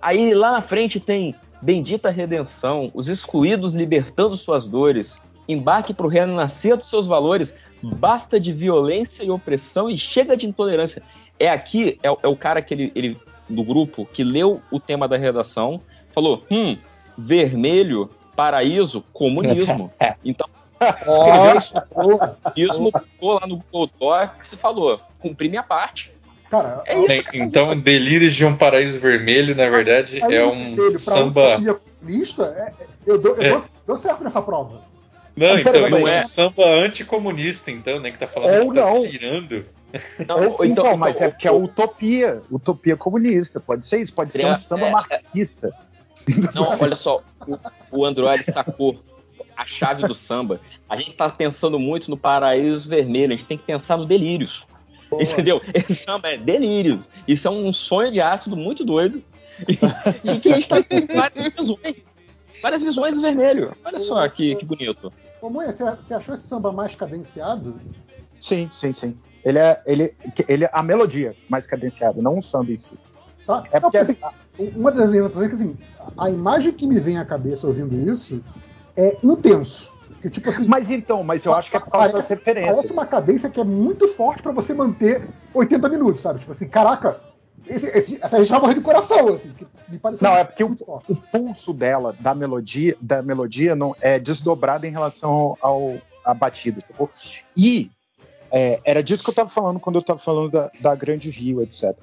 Aí 0.00 0.32
lá 0.32 0.52
na 0.52 0.62
frente 0.62 0.98
tem 0.98 1.34
Bendita 1.60 2.08
Redenção, 2.08 2.90
os 2.94 3.06
excluídos 3.08 3.74
libertando 3.74 4.34
suas 4.34 4.66
dores, 4.66 5.14
embarque 5.46 5.92
pro 5.92 6.08
renascer 6.08 6.74
dos 6.78 6.88
seus 6.88 7.06
valores, 7.06 7.54
basta 7.82 8.40
de 8.40 8.50
violência 8.50 9.22
e 9.24 9.30
opressão 9.30 9.90
e 9.90 9.98
chega 9.98 10.34
de 10.38 10.46
intolerância. 10.46 11.02
É 11.38 11.50
aqui, 11.50 11.98
é, 12.02 12.10
o- 12.10 12.18
é 12.22 12.28
o 12.28 12.36
cara 12.36 12.62
que 12.62 12.72
ele, 12.72 12.92
ele- 12.94 13.20
do 13.46 13.62
grupo 13.62 14.06
que 14.06 14.24
leu 14.24 14.62
o 14.70 14.80
tema 14.80 15.06
da 15.06 15.18
redação, 15.18 15.82
falou: 16.14 16.42
hum, 16.50 16.78
vermelho, 17.18 18.08
paraíso, 18.34 19.04
comunismo. 19.12 19.92
Então, 20.24 20.46
escreveu 20.80 21.58
isso 21.58 21.74
comunismo, 21.90 22.90
ficou 22.92 23.32
lá 23.34 23.46
no 23.46 23.56
Google 23.70 23.90
Docs 23.98 24.52
e 24.52 24.56
falou: 24.56 25.00
cumpri 25.18 25.48
minha 25.48 25.62
parte. 25.62 26.12
Cara, 26.50 26.82
É 26.86 26.96
isso, 26.98 27.06
Tem- 27.30 27.42
então, 27.42 27.76
Delírios 27.78 28.34
de 28.34 28.44
um 28.44 28.54
Paraíso 28.56 29.00
Vermelho, 29.00 29.56
na 29.56 29.68
verdade, 29.68 30.22
Aí 30.22 30.34
é 30.34 30.44
um 30.46 30.76
vermelho 30.76 30.98
samba. 31.00 31.58
comunista, 32.00 32.54
é- 32.56 32.82
é- 32.82 32.86
eu, 33.06 33.18
dou, 33.18 33.34
eu 33.36 33.42
É. 33.42 33.48
dou, 33.50 33.64
dou 33.86 33.96
certo 33.96 34.22
nessa 34.22 34.40
prova. 34.42 34.82
Não, 35.36 35.58
então, 35.58 35.72
Não 35.90 35.98
isso 35.98 36.08
é 36.08 36.16
é. 36.16 36.20
um 36.20 36.24
samba 36.24 36.64
anticomunista, 36.64 37.70
então, 37.72 37.98
né? 37.98 38.12
Que 38.12 38.18
tá 38.18 38.26
falando 38.28 38.62
Ou 38.62 38.70
que 38.72 38.78
tá 38.78 38.86
não. 38.86 39.02
virando. 39.02 39.66
Ou- 40.58 40.64
então, 40.64 40.96
mas 40.96 41.20
é 41.20 41.28
porque 41.28 41.48
é 41.48 41.52
utopia, 41.52 42.40
utopia 42.50 42.96
comunista. 42.96 43.58
Pode 43.58 43.86
ser 43.86 44.00
isso, 44.02 44.12
pode 44.14 44.32
ser 44.32 44.46
um 44.46 44.52
É, 44.52 44.56
samba 44.56 44.86
é, 44.86 44.90
marxista. 44.92 45.72
Não, 46.54 46.64
olha 46.80 46.94
só, 46.94 47.22
o, 47.46 47.58
o 48.00 48.04
Android 48.04 48.42
sacou 48.44 48.98
a 49.56 49.66
chave 49.66 50.02
do 50.06 50.14
samba. 50.14 50.60
A 50.88 50.96
gente 50.96 51.14
tá 51.14 51.28
pensando 51.28 51.78
muito 51.78 52.10
no 52.10 52.16
paraíso 52.16 52.88
vermelho, 52.88 53.32
a 53.32 53.36
gente 53.36 53.46
tem 53.46 53.58
que 53.58 53.64
pensar 53.64 53.96
no 53.96 54.06
delírios. 54.06 54.64
Entendeu? 55.12 55.60
Esse 55.72 55.94
samba 55.94 56.28
é 56.28 56.36
delírio. 56.36 57.04
Isso 57.26 57.46
é 57.46 57.50
um 57.50 57.72
sonho 57.72 58.12
de 58.12 58.20
ácido 58.20 58.56
muito 58.56 58.84
doido. 58.84 59.22
E, 59.68 59.74
e 60.32 60.40
que 60.40 60.50
a 60.50 60.54
gente 60.54 60.68
tá 60.68 60.82
com 60.82 61.06
várias 61.14 61.54
visões. 61.54 61.96
Várias 62.60 62.82
visões 62.82 63.14
do 63.14 63.20
vermelho. 63.20 63.76
Olha 63.84 63.98
só 63.98 64.28
que, 64.28 64.56
que 64.56 64.64
bonito. 64.64 65.12
Ô, 65.40 65.50
Moia, 65.50 65.70
você, 65.70 65.84
você 65.84 66.14
achou 66.14 66.34
esse 66.34 66.46
samba 66.46 66.72
mais 66.72 66.94
cadenciado? 66.94 67.78
Sim, 68.40 68.68
sim, 68.72 68.92
sim. 68.92 69.16
Ele 69.44 69.58
é, 69.58 69.82
ele, 69.86 70.16
ele 70.48 70.64
é 70.64 70.70
a 70.72 70.82
melodia 70.82 71.36
mais 71.48 71.66
cadenciada, 71.66 72.20
não 72.22 72.38
o 72.38 72.42
samba 72.42 72.72
em 72.72 72.76
si. 72.76 72.98
Tá? 73.46 73.64
É 73.70 73.74
Não, 73.80 73.90
porque- 73.90 73.98
assim, 73.98 74.16
uma 74.58 74.90
das 74.90 75.08
letras 75.10 75.42
é 75.42 75.48
que 75.48 75.54
assim, 75.54 75.76
a 76.16 76.30
imagem 76.30 76.72
que 76.72 76.86
me 76.86 76.98
vem 76.98 77.18
à 77.18 77.24
cabeça 77.24 77.66
ouvindo 77.66 77.94
isso 78.10 78.42
é 78.96 79.16
intenso. 79.22 79.92
Que, 80.22 80.30
tipo 80.30 80.48
assim, 80.48 80.66
Mas 80.66 80.90
então, 80.90 81.22
mas 81.22 81.44
eu 81.44 81.52
acho 81.54 81.70
que 81.70 81.76
é 81.76 81.80
por 81.80 81.90
causa 81.90 82.06
das 82.06 82.12
parece- 82.12 82.34
referências. 82.34 82.76
Parece 82.76 82.92
uma 82.94 83.04
cadência 83.06 83.50
que 83.50 83.60
é 83.60 83.64
muito 83.64 84.08
forte 84.08 84.42
pra 84.42 84.52
você 84.52 84.72
manter 84.72 85.28
80 85.52 85.86
minutos, 85.90 86.22
sabe? 86.22 86.38
Tipo 86.38 86.52
assim, 86.52 86.66
caraca, 86.66 87.20
esse, 87.66 87.86
esse, 87.88 88.18
essa 88.22 88.38
gente 88.38 88.50
vai 88.50 88.60
morrer 88.60 88.74
do 88.74 88.80
coração, 88.80 89.28
assim. 89.34 89.50
Que 89.52 89.66
me 89.88 89.98
pareceu 89.98 90.26
Não, 90.26 90.34
é 90.34 90.44
porque 90.44 90.64
o, 90.64 90.74
o 91.08 91.14
pulso 91.14 91.74
dela, 91.74 92.14
da 92.18 92.34
melodia, 92.34 92.96
da 93.02 93.20
melodia 93.20 93.76
não 93.76 93.94
é 94.00 94.18
desdobrado 94.18 94.86
em 94.86 94.90
relação 94.90 95.58
ao, 95.60 95.98
à 96.24 96.32
batida, 96.32 96.80
sacou? 96.80 97.10
E 97.54 97.90
é, 98.50 98.80
era 98.84 99.02
disso 99.02 99.22
que 99.22 99.28
eu 99.28 99.34
tava 99.34 99.50
falando 99.50 99.78
quando 99.78 99.96
eu 99.96 100.02
tava 100.02 100.18
falando 100.18 100.50
da, 100.50 100.70
da 100.80 100.94
Grande 100.94 101.28
Rio, 101.28 101.60
etc. 101.62 101.94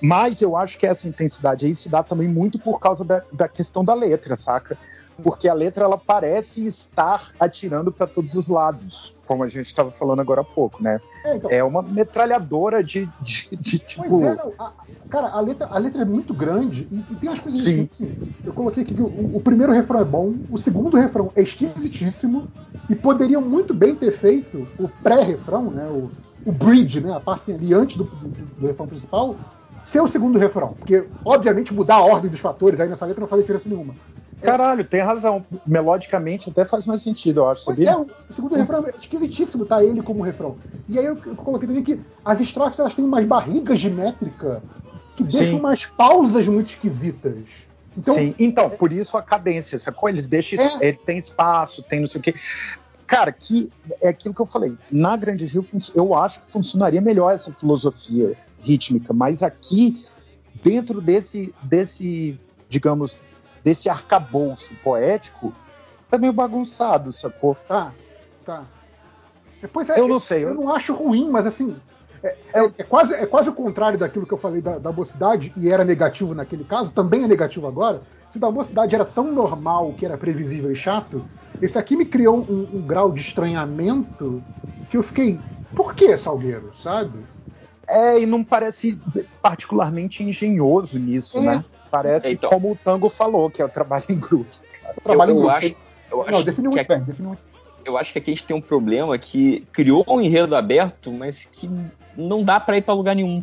Mas 0.00 0.40
eu 0.42 0.56
acho 0.56 0.78
que 0.78 0.86
essa 0.86 1.08
intensidade 1.08 1.66
aí 1.66 1.74
se 1.74 1.88
dá 1.88 2.02
também 2.02 2.28
muito 2.28 2.58
por 2.58 2.78
causa 2.78 3.04
da, 3.04 3.22
da 3.32 3.48
questão 3.48 3.84
da 3.84 3.94
letra, 3.94 4.36
saca? 4.36 4.78
Porque 5.22 5.48
a 5.48 5.54
letra 5.54 5.84
ela 5.84 5.96
parece 5.96 6.66
estar 6.66 7.30
atirando 7.40 7.90
para 7.90 8.06
todos 8.06 8.34
os 8.34 8.48
lados, 8.48 9.14
como 9.26 9.42
a 9.42 9.48
gente 9.48 9.66
estava 9.66 9.90
falando 9.90 10.20
agora 10.20 10.42
há 10.42 10.44
pouco, 10.44 10.82
né? 10.82 11.00
É, 11.24 11.36
então. 11.36 11.50
É 11.50 11.64
uma 11.64 11.80
metralhadora 11.82 12.84
de, 12.84 13.08
de, 13.20 13.48
de, 13.56 13.78
tipo. 13.78 14.22
É, 14.22 14.34
não, 14.34 14.52
a- 14.58 14.74
cara, 15.08 15.28
a 15.28 15.40
letra, 15.40 15.68
a 15.68 15.78
letra 15.78 16.02
é 16.02 16.04
muito 16.04 16.34
grande 16.34 16.86
e, 16.90 16.98
e 17.10 17.16
tem 17.16 17.30
umas 17.30 17.40
coisas 17.40 17.60
Sim. 17.62 17.88
assim. 17.90 18.12
Eu 18.44 18.52
coloquei 18.52 18.82
aqui 18.82 18.94
que 18.94 19.02
o, 19.02 19.36
o 19.36 19.40
primeiro 19.40 19.72
refrão 19.72 20.00
é 20.00 20.04
bom, 20.04 20.34
o 20.50 20.58
segundo 20.58 20.96
refrão 20.96 21.32
é 21.34 21.42
esquisitíssimo 21.42 22.46
e 22.88 22.94
poderiam 22.94 23.40
muito 23.40 23.72
bem 23.74 23.96
ter 23.96 24.12
feito 24.12 24.68
o 24.78 24.86
pré-refrão, 24.88 25.70
né? 25.70 25.88
O, 25.88 26.10
o 26.44 26.52
bridge, 26.52 27.00
né? 27.00 27.12
A 27.12 27.20
parte 27.20 27.52
ali 27.52 27.72
antes 27.72 27.96
do, 27.96 28.04
do, 28.04 28.28
do 28.28 28.66
refrão 28.66 28.86
principal, 28.86 29.40
ser 29.86 30.00
o 30.00 30.08
segundo 30.08 30.36
refrão. 30.36 30.74
Porque, 30.78 31.06
obviamente, 31.24 31.72
mudar 31.72 31.94
a 31.94 32.04
ordem 32.04 32.28
dos 32.28 32.40
fatores 32.40 32.80
aí 32.80 32.88
nessa 32.88 33.06
letra 33.06 33.20
não 33.20 33.28
faz 33.28 33.40
diferença 33.40 33.68
nenhuma. 33.68 33.94
Caralho, 34.42 34.84
tem 34.84 35.00
razão. 35.00 35.46
Melodicamente 35.64 36.50
até 36.50 36.64
faz 36.64 36.86
mais 36.86 37.02
sentido, 37.02 37.40
eu 37.40 37.48
acho, 37.48 37.64
Pois 37.64 37.78
sabia? 37.78 37.92
é, 37.92 37.96
o 37.96 38.34
segundo 38.34 38.56
refrão 38.56 38.84
é 38.84 38.90
esquisitíssimo, 38.90 39.64
tá 39.64 39.82
ele 39.84 40.02
como 40.02 40.22
refrão. 40.22 40.56
E 40.88 40.98
aí 40.98 41.06
eu, 41.06 41.16
coloquei 41.16 41.68
também 41.68 41.84
que 41.84 42.00
as 42.24 42.40
estrofes 42.40 42.78
elas 42.78 42.94
têm 42.94 43.04
umas 43.04 43.24
barrigas 43.24 43.78
de 43.78 43.88
métrica 43.88 44.62
que 45.16 45.22
deixam 45.22 45.50
Sim. 45.50 45.60
umas 45.60 45.86
pausas 45.86 46.48
muito 46.48 46.70
esquisitas. 46.70 47.36
Então, 47.96 48.12
Sim, 48.12 48.34
então, 48.38 48.68
por 48.68 48.92
isso 48.92 49.16
a 49.16 49.22
cadência, 49.22 49.78
sacou? 49.78 50.08
Eles 50.08 50.26
deixam. 50.26 50.62
É. 50.62 50.88
Ele 50.88 50.98
tem 50.98 51.16
espaço, 51.16 51.82
tem 51.84 52.00
não 52.00 52.08
sei 52.08 52.20
o 52.20 52.22
quê. 52.24 52.34
Cara, 53.06 53.32
que 53.32 53.70
é 54.02 54.08
aquilo 54.08 54.34
que 54.34 54.40
eu 54.42 54.46
falei. 54.46 54.76
Na 54.90 55.16
Grande 55.16 55.46
Rio, 55.46 55.64
eu 55.94 56.12
acho 56.14 56.40
que 56.42 56.50
funcionaria 56.50 57.00
melhor 57.00 57.32
essa 57.32 57.54
filosofia 57.54 58.36
rítmica, 58.70 59.12
mas 59.12 59.42
aqui, 59.42 60.04
dentro 60.62 61.00
desse, 61.00 61.54
desse 61.62 62.38
digamos, 62.68 63.18
desse 63.62 63.88
arcabouço 63.88 64.74
poético, 64.82 65.52
tá 66.10 66.18
meio 66.18 66.32
bagunçado, 66.32 67.12
sacou? 67.12 67.56
Tá, 67.68 67.92
tá. 68.44 68.64
Depois 69.62 69.88
é, 69.88 69.98
Eu 70.00 70.08
não 70.08 70.18
sei, 70.18 70.44
Eu, 70.44 70.48
eu- 70.48 70.54
não 70.54 70.74
acho 70.74 70.92
ruim, 70.92 71.30
mas 71.30 71.46
assim. 71.46 71.76
É, 72.22 72.36
é- 72.54 72.72
é 72.78 72.82
quase, 72.82 73.14
é 73.14 73.24
quase 73.26 73.48
o 73.48 73.52
contrário 73.52 73.98
daquilo 73.98 74.26
que 74.26 74.34
eu 74.34 74.38
falei 74.38 74.60
da, 74.60 74.78
da 74.78 74.90
mocidade, 74.90 75.52
e 75.56 75.70
era 75.70 75.84
negativo 75.84 76.34
naquele 76.34 76.64
caso, 76.64 76.92
também 76.92 77.22
é 77.24 77.28
negativo 77.28 77.66
agora. 77.68 78.02
Se 78.32 78.38
da 78.38 78.50
mocidade 78.50 78.94
era 78.94 79.04
tão 79.04 79.32
normal 79.32 79.92
que 79.92 80.04
era 80.04 80.18
previsível 80.18 80.70
e 80.72 80.76
chato, 80.76 81.24
esse 81.62 81.78
aqui 81.78 81.96
me 81.96 82.04
criou 82.04 82.38
um, 82.48 82.78
um 82.78 82.82
grau 82.82 83.12
de 83.12 83.20
estranhamento 83.20 84.42
que 84.90 84.96
eu 84.96 85.02
fiquei. 85.02 85.38
Por 85.74 85.94
que, 85.94 86.16
Salgueiro? 86.16 86.72
Sabe? 86.82 87.18
É, 87.88 88.18
e 88.20 88.26
não 88.26 88.42
parece 88.42 88.98
particularmente 89.40 90.22
engenhoso 90.24 90.98
nisso, 90.98 91.38
É. 91.38 91.40
né? 91.42 91.64
Parece 91.90 92.32
Então. 92.32 92.50
como 92.50 92.72
o 92.72 92.76
Tango 92.76 93.08
falou, 93.08 93.48
que 93.50 93.62
é 93.62 93.64
o 93.64 93.68
trabalho 93.68 94.04
em 94.08 94.18
grupo. 94.18 94.50
O 94.96 95.00
trabalho 95.00 95.30
eu 95.30 95.34
em 95.36 95.38
grupo. 95.38 95.50
acho, 95.52 95.66
eu 96.10 96.16
não, 96.18 96.36
acho 96.38 96.44
definiu 96.44 96.70
muito 96.72 96.88
bem, 96.88 97.02
definiu 97.02 97.28
muito 97.28 97.42
eu 97.86 97.96
acho 97.96 98.12
que 98.12 98.18
aqui 98.18 98.32
a 98.32 98.34
gente 98.34 98.44
tem 98.44 98.56
um 98.56 98.60
problema 98.60 99.16
que 99.16 99.64
criou 99.72 100.04
um 100.08 100.20
enredo 100.20 100.56
aberto, 100.56 101.12
mas 101.12 101.44
que 101.44 101.70
não 102.16 102.42
dá 102.42 102.58
pra 102.58 102.76
ir 102.76 102.82
pra 102.82 102.92
lugar 102.92 103.14
nenhum. 103.14 103.38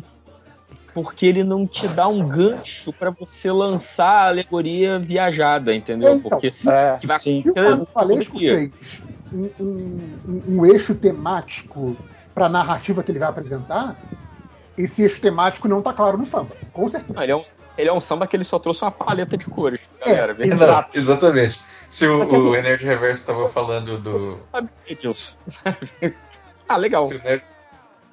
Porque 0.92 1.24
ele 1.26 1.42
não 1.42 1.66
te 1.66 1.88
dá 1.88 2.06
um 2.06 2.28
gancho 2.28 2.92
pra 2.92 3.10
você 3.10 3.50
lançar 3.50 4.06
a 4.06 4.26
alegoria 4.28 4.98
viajada, 4.98 5.74
entendeu? 5.74 6.16
Então, 6.16 6.30
Porque 6.30 6.48
É, 6.68 6.98
que 6.98 7.06
vai 7.06 7.18
sim. 7.18 7.42
Se 7.42 7.48
o 7.50 8.38
dia. 8.38 8.54
fez 8.54 9.02
um, 9.32 9.48
um- 9.58 10.18
um- 10.28 10.42
um 10.58 10.66
eixo 10.66 10.94
temático 10.94 11.96
para 12.34 12.46
a 12.46 12.48
narrativa 12.48 13.02
que 13.02 13.10
ele 13.10 13.18
vai 13.18 13.28
apresentar, 13.30 13.96
esse 14.76 15.02
eixo 15.02 15.20
temático 15.20 15.68
não 15.68 15.80
tá 15.82 15.92
claro 15.92 16.18
no 16.18 16.26
samba, 16.26 16.56
com 16.72 16.88
certeza. 16.88 17.22
Ele 17.22 17.32
é, 17.32 17.36
um, 17.36 17.42
ele 17.78 17.88
é 17.88 17.92
um 17.92 18.00
samba 18.00 18.26
que 18.26 18.36
ele 18.36 18.44
só 18.44 18.58
trouxe 18.58 18.82
uma 18.82 18.90
paleta 18.90 19.36
de 19.36 19.46
cores, 19.46 19.80
É, 20.00 20.06
galera. 20.10 20.34
vê? 20.34 20.46
exato. 20.46 20.90
Não, 20.94 21.00
exatamente. 21.00 21.62
Se 21.88 22.06
o, 22.08 22.48
o 22.50 22.56
Energy 22.56 22.84
Reverso 22.86 23.20
estava 23.20 23.48
falando 23.48 23.98
do. 23.98 24.40
Ah, 26.68 26.76
legal. 26.76 27.04
Se 27.04 27.14
o 27.16 27.22
Nerd, 27.22 27.44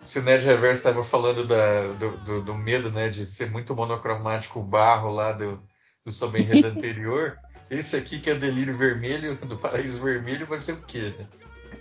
se 0.03 0.19
o 0.19 0.21
Nerd 0.23 0.45
Reverso 0.45 0.75
estava 0.75 1.03
falando 1.03 1.47
da- 1.47 1.87
do, 1.93 2.17
do- 2.17 2.41
do 2.41 2.53
medo, 2.55 2.91
né, 2.91 3.07
de 3.09 3.25
ser 3.25 3.49
muito 3.49 3.73
monocromático 3.75 4.59
o 4.59 4.63
barro 4.63 5.09
lá 5.09 5.31
do, 5.31 5.61
do 6.05 6.11
samba 6.11 6.39
enredo 6.39 6.67
anterior, 6.67 7.37
esse 7.69 7.95
aqui 7.95 8.19
que 8.19 8.29
é 8.29 8.33
o 8.33 8.39
Delírio 8.39 8.75
Vermelho, 8.77 9.35
do 9.35 9.57
Paraíso 9.57 10.01
Vermelho, 10.03 10.45
vai 10.45 10.59
ser 10.59 10.73
o 10.73 10.81
quê, 10.85 11.13
né? 11.17 11.25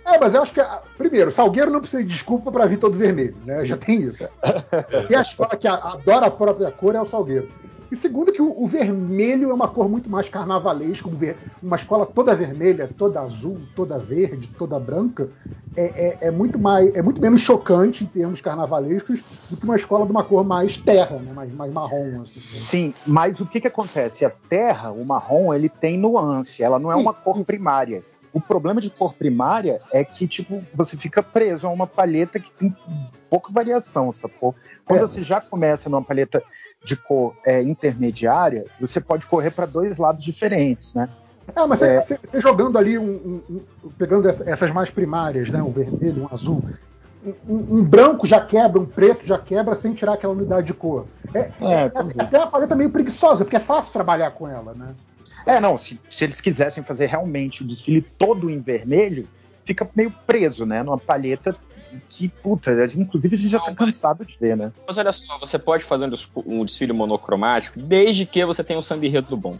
É, 0.05 0.19
mas 0.19 0.33
eu 0.33 0.41
acho 0.41 0.53
que, 0.53 0.59
ah, 0.59 0.81
primeiro, 0.97 1.31
Salgueiro 1.31 1.71
não 1.71 1.79
precisa 1.79 2.03
de 2.03 2.09
desculpa 2.09 2.51
para 2.51 2.65
vir 2.65 2.77
todo 2.77 2.97
vermelho, 2.97 3.35
né? 3.45 3.63
Já 3.65 3.77
tem 3.77 4.01
isso. 4.01 4.23
E 5.09 5.15
a 5.15 5.21
escola 5.21 5.55
que 5.55 5.67
adora 5.67 6.27
a 6.27 6.31
própria 6.31 6.71
cor 6.71 6.95
é 6.95 7.01
o 7.01 7.05
Salgueiro. 7.05 7.49
E 7.91 7.95
segundo 7.95 8.31
que 8.31 8.41
o, 8.41 8.63
o 8.63 8.67
vermelho 8.67 9.51
é 9.51 9.53
uma 9.53 9.67
cor 9.67 9.89
muito 9.89 10.09
mais 10.09 10.29
carnavalesca, 10.29 11.09
um 11.09 11.17
uma 11.61 11.75
escola 11.75 12.05
toda 12.05 12.35
vermelha, 12.35 12.89
toda 12.97 13.19
azul, 13.19 13.57
toda 13.75 13.97
verde, 13.99 14.47
toda 14.57 14.79
branca, 14.79 15.29
é, 15.75 16.07
é- 16.23 16.27
é 16.27 16.31
muito 16.31 16.57
mais, 16.57 16.93
é 16.95 17.01
muito 17.01 17.21
menos 17.21 17.41
chocante 17.41 18.03
em 18.03 18.07
termos 18.07 18.41
carnavalescos 18.41 19.21
do 19.49 19.57
que 19.57 19.63
uma 19.65 19.75
escola 19.75 20.05
de 20.05 20.11
uma 20.11 20.23
cor 20.23 20.43
mais 20.43 20.77
terra, 20.77 21.17
né? 21.17 21.31
mais, 21.33 21.51
mais 21.53 21.71
marrom. 21.71 22.23
Assim. 22.23 22.59
Sim, 22.59 22.93
mas 23.05 23.39
o 23.41 23.45
que, 23.45 23.59
que 23.61 23.67
acontece? 23.67 24.25
A 24.25 24.29
terra, 24.29 24.91
o 24.91 25.05
marrom, 25.05 25.53
ele 25.53 25.69
tem 25.69 25.97
nuance, 25.97 26.63
ela 26.63 26.79
não 26.79 26.91
é 26.91 26.95
uma 26.95 27.13
cor 27.13 27.43
primária. 27.43 28.03
O 28.33 28.39
problema 28.39 28.79
de 28.79 28.89
cor 28.89 29.13
primária 29.13 29.81
é 29.91 30.03
que, 30.03 30.27
tipo, 30.27 30.63
você 30.73 30.95
fica 30.95 31.21
preso 31.21 31.67
a 31.67 31.69
uma 31.69 31.85
palheta 31.85 32.39
que 32.39 32.49
tem 32.51 32.75
pouca 33.29 33.51
variação, 33.51 34.11
sacou? 34.11 34.55
Quando 34.85 34.99
É. 34.99 35.05
você 35.05 35.21
já 35.23 35.41
começa 35.41 35.89
numa 35.89 36.01
palheta 36.03 36.41
de 36.83 36.95
cor 36.95 37.35
é, 37.45 37.61
intermediária, 37.61 38.65
você 38.79 38.99
pode 39.01 39.25
correr 39.25 39.51
para 39.51 39.65
dois 39.65 39.97
lados 39.97 40.23
diferentes, 40.23 40.93
né? 40.95 41.09
É, 41.55 41.65
mas 41.65 41.81
É. 41.81 41.99
você 42.01 42.17
você 42.23 42.39
jogando 42.39 42.77
ali, 42.77 42.97
um, 42.97 43.03
um- 43.49 43.61
um- 43.83 43.89
pegando 43.97 44.27
essa- 44.29 44.49
essas 44.49 44.71
mais 44.71 44.89
primárias, 44.89 45.49
né? 45.49 45.61
Um 45.61 45.71
vermelho, 45.71 46.23
um 46.23 46.33
azul. 46.33 46.63
Um, 47.47 47.77
um- 47.79 47.83
branco 47.83 48.25
já 48.25 48.39
quebra, 48.43 48.79
um 48.81 48.85
preto 48.85 49.25
já 49.27 49.37
quebra 49.37 49.75
sem 49.75 49.93
tirar 49.93 50.13
aquela 50.13 50.33
unidade 50.33 50.67
de 50.67 50.73
cor. 50.73 51.05
É, 51.33 51.39
É, 51.61 51.73
é- 51.83 51.89
talvez. 51.89 52.17
até 52.19 52.37
a 52.41 52.47
paleta 52.47 52.75
meio 52.75 52.89
preguiçosa, 52.89 53.43
porque 53.43 53.57
é 53.57 53.59
fácil 53.59 53.91
trabalhar 53.91 54.31
com 54.31 54.47
ela, 54.47 54.73
né? 54.73 54.95
É, 55.45 55.59
não, 55.59 55.77
se, 55.77 55.99
se 56.09 56.23
eles 56.25 56.39
quisessem 56.41 56.83
fazer 56.83 57.07
realmente 57.07 57.63
o 57.63 57.65
desfile 57.67 58.01
todo 58.01 58.49
em 58.49 58.59
vermelho, 58.59 59.27
fica 59.65 59.89
meio 59.95 60.11
preso, 60.25 60.65
né? 60.65 60.83
Numa 60.83 60.97
palheta 60.97 61.55
que, 62.07 62.29
puta, 62.29 62.71
a 62.71 62.87
gente- 62.87 63.01
inclusive 63.01 63.35
a 63.35 63.37
gente 63.37 63.49
já 63.49 63.59
tá 63.59 63.73
cansado 63.73 64.25
de 64.25 64.37
ver, 64.39 64.55
né? 64.55 64.71
Mas 64.87 64.97
olha 64.97 65.11
só, 65.11 65.37
você 65.39 65.57
pode 65.59 65.83
fazer 65.83 66.05
um 66.05 66.09
des- 66.09 66.27
desfile 66.65 66.93
monocromático 66.93 67.79
desde 67.79 68.25
que 68.25 68.45
você 68.45 68.63
tenha 68.63 68.79
um 68.79 68.81
samba 68.81 69.05
enredo 69.05 69.35
bom. 69.35 69.57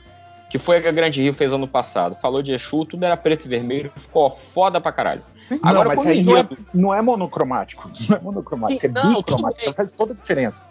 Que 0.49 0.60
foi 0.60 0.80
o 0.80 0.81
que 0.81 0.88
a 0.88 0.92
Grande 0.92 1.22
Rio 1.22 1.33
fez 1.33 1.51
ano 1.53 1.67
passado. 1.67 2.15
Falou 2.22 2.42
de 2.42 2.51
Exu, 2.51 2.85
tudo 2.85 3.06
era 3.06 3.15
preto 3.17 3.46
e 3.46 3.49
vermelho, 3.49 3.90
ficou 3.97 4.38
foda 4.53 4.80
pra 4.81 4.92
caralho. 4.92 5.24
não, 5.64 5.83
mas 5.85 6.06
aí 6.06 6.22
não 6.24 6.38
é, 6.38 6.47
não 6.74 6.94
é 6.94 7.01
monocromático. 7.01 7.90
Não 8.10 8.17
é 8.17 8.19
monocromático, 8.22 8.81
Sim, 8.81 8.88
é 8.88 8.90
não, 9.03 9.15
bicromático. 9.15 9.74
faz 9.74 9.92
toda 9.94 10.14
a 10.14 10.15
diferença. 10.15 10.67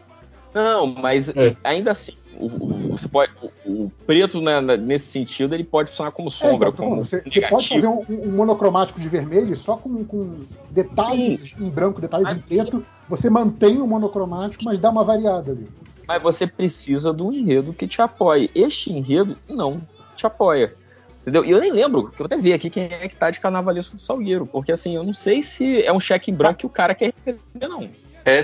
Não, 0.54 0.86
mas 0.86 1.30
ainda 1.64 1.90
assim, 1.92 2.12
o, 2.38 2.46
o- 2.46 2.88
você 2.98 3.08
pode, 3.08 3.30
o, 3.64 3.84
o 3.84 3.92
preto 4.06 4.40
né, 4.40 4.60
na- 4.60 4.76
nesse 4.76 5.06
sentido 5.06 5.54
ele 5.54 5.64
pode 5.64 5.90
funcionar 5.90 6.12
como 6.12 6.28
É, 6.28 6.32
sombra, 6.32 6.68
então, 6.68 6.72
tô 6.72 6.82
como 6.90 7.04
você, 7.04 7.22
você 7.22 7.40
pode 7.42 7.68
fazer 7.68 7.86
um, 7.86 8.04
um 8.08 8.32
monocromático 8.32 9.00
de 9.00 9.08
vermelho 9.08 9.54
só 9.56 9.76
com, 9.76 10.04
com 10.04 10.36
detalhes 10.70 11.54
em 11.58 11.68
branco, 11.68 12.00
detalhes 12.00 12.36
em 12.36 12.40
preto. 12.40 12.86
Você 13.08 13.28
mantém 13.28 13.80
o 13.80 13.86
monocromático, 13.86 14.64
mas 14.64 14.78
dá 14.78 14.90
uma 14.90 15.02
variada 15.02 15.52
ali. 15.52 15.66
Mas 16.06 16.22
você 16.22 16.46
precisa 16.46 17.12
do 17.12 17.32
enredo 17.32 17.72
que 17.72 17.86
te 17.88 18.00
apoie. 18.00 18.50
Este 18.54 18.92
enredo 18.92 19.36
não 19.48 19.80
te 20.16 20.26
apoia. 20.26 20.72
Entendeu? 21.20 21.44
E 21.44 21.50
eu 21.50 21.60
nem 21.60 21.70
lembro, 21.72 22.08
que 22.10 22.22
eu 22.22 22.26
até 22.26 22.36
ver 22.36 22.54
aqui 22.54 22.70
quem 22.70 22.84
é 22.84 23.08
que 23.08 23.16
tá 23.16 23.30
de 23.30 23.38
carnavalesco 23.40 23.94
do 23.96 24.00
Salgueiro, 24.00 24.46
porque 24.46 24.72
assim, 24.72 24.96
eu 24.96 25.04
não 25.04 25.12
sei 25.12 25.42
se 25.42 25.82
é 25.82 25.92
um 25.92 26.00
cheque 26.00 26.30
em 26.30 26.34
branco 26.34 26.60
que 26.60 26.66
o 26.66 26.70
cara 26.70 26.94
quer 26.94 27.12
receber, 27.26 27.40
não. 27.68 27.90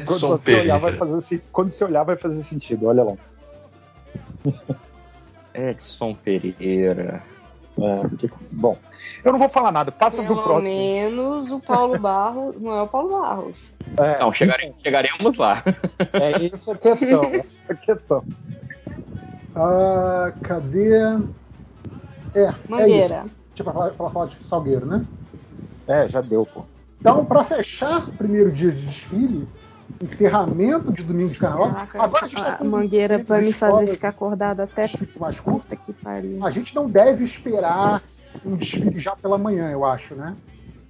Quando 0.06 0.28
você, 0.28 0.54
olhar, 0.54 0.78
vai 0.78 0.92
fazer, 0.92 1.20
se- 1.22 1.42
quando 1.52 1.70
você 1.70 1.84
olhar, 1.84 2.02
vai 2.04 2.16
fazer 2.16 2.42
sentido. 2.42 2.86
Olha 2.86 3.02
lá. 3.02 3.14
Edson 5.54 6.14
Pereira. 6.14 7.22
É, 7.78 8.08
que- 8.16 8.30
bom, 8.50 8.76
eu 9.22 9.32
não 9.32 9.38
vou 9.38 9.48
falar 9.50 9.70
nada. 9.70 9.92
Passa 9.92 10.22
pro 10.22 10.34
Pelo 10.34 10.42
próximo. 10.42 10.74
menos 10.74 11.50
o 11.50 11.60
Paulo 11.60 11.98
Barros 12.00 12.60
não 12.62 12.72
é 12.72 12.82
o 12.82 12.88
Paulo 12.88 13.20
Barros. 13.20 13.74
É, 13.98 14.18
Não, 14.18 14.32
chegare- 14.32 14.74
chegaremos 14.82 15.36
lá. 15.36 15.62
É 16.14 16.46
essa 16.46 16.72
a 16.72 16.78
questão. 16.78 17.24
essa 17.24 17.72
a 17.72 17.74
questão. 17.76 18.24
Ah, 19.54 20.32
cadê? 20.42 20.90
É, 22.34 22.54
Mangueira. 22.68 23.14
é 23.14 23.24
isso. 23.26 23.34
Tipo, 23.54 23.72
pra 23.72 23.90
falar, 23.90 24.10
falar 24.12 24.26
de 24.26 24.36
Salgueiro, 24.44 24.84
né? 24.86 25.04
É, 25.86 26.06
já 26.08 26.20
deu, 26.20 26.44
pô. 26.46 26.64
Então, 27.00 27.24
para 27.24 27.44
fechar 27.44 28.08
o 28.08 28.12
primeiro 28.12 28.50
dia 28.52 28.72
de 28.72 28.84
desfile, 28.86 29.46
encerramento 30.00 30.92
de 30.92 31.02
domingo 31.02 31.32
de 31.32 31.38
carnaval, 31.38 31.72
Caraca, 31.72 32.02
agora 32.02 32.24
a 32.26 32.28
gente 32.28 32.42
tá 32.42 32.56
a 32.60 32.64
Mangueira 32.64 33.18
vai 33.24 33.40
me 33.42 33.52
fazer 33.52 33.88
ficar 33.88 34.08
acordada 34.08 34.64
até 34.64 34.86
mais 35.18 35.40
curta. 35.40 35.74
que 35.76 35.92
pariu. 35.92 36.44
A 36.44 36.50
gente 36.50 36.74
não 36.74 36.88
deve 36.88 37.24
esperar 37.24 38.02
um 38.44 38.56
desfile 38.56 38.98
já 38.98 39.16
pela 39.16 39.38
manhã, 39.38 39.70
eu 39.70 39.84
acho, 39.84 40.14
né? 40.14 40.36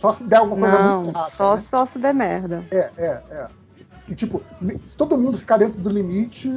Só 0.01 0.13
se 0.13 0.25
der 0.25 0.37
alguma 0.37 0.69
coisa 0.69 0.85
Não, 0.85 1.03
muito 1.05 1.15
rápida. 1.15 1.31
só, 1.33 1.57
né? 1.57 1.63
só 1.63 1.85
se 1.87 1.99
der 1.99 2.15
merda. 2.15 2.65
É, 2.71 2.91
é, 2.99 3.23
é. 3.31 3.49
E 4.09 4.15
tipo, 4.15 4.43
se 4.87 4.97
todo 4.97 5.17
mundo 5.17 5.39
ficar 5.39 5.57
dentro 5.57 5.81
do 5.81 5.89
limite, 5.89 6.51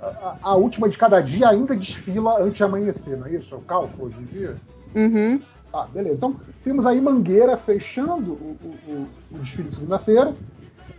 a, 0.00 0.36
a- 0.42 0.54
última 0.56 0.88
de 0.88 0.98
cada 0.98 1.20
dia 1.20 1.48
ainda 1.48 1.76
desfila 1.76 2.42
antes 2.42 2.56
de 2.56 2.64
amanhecer, 2.64 3.16
não 3.16 3.26
é 3.26 3.34
isso? 3.34 3.54
É 3.54 3.58
o 3.58 3.60
cálculo 3.62 4.08
hoje 4.08 4.18
em 4.20 4.24
dia? 4.26 4.56
Uhum. 4.94 5.40
Tá, 5.70 5.86
beleza. 5.86 6.16
Então, 6.16 6.36
temos 6.64 6.84
aí 6.84 7.00
Mangueira 7.00 7.56
fechando 7.56 8.32
o- 8.32 8.56
o- 8.88 9.08
o 9.32 9.38
desfile 9.38 9.68
de 9.68 9.76
segunda-feira. 9.76 10.34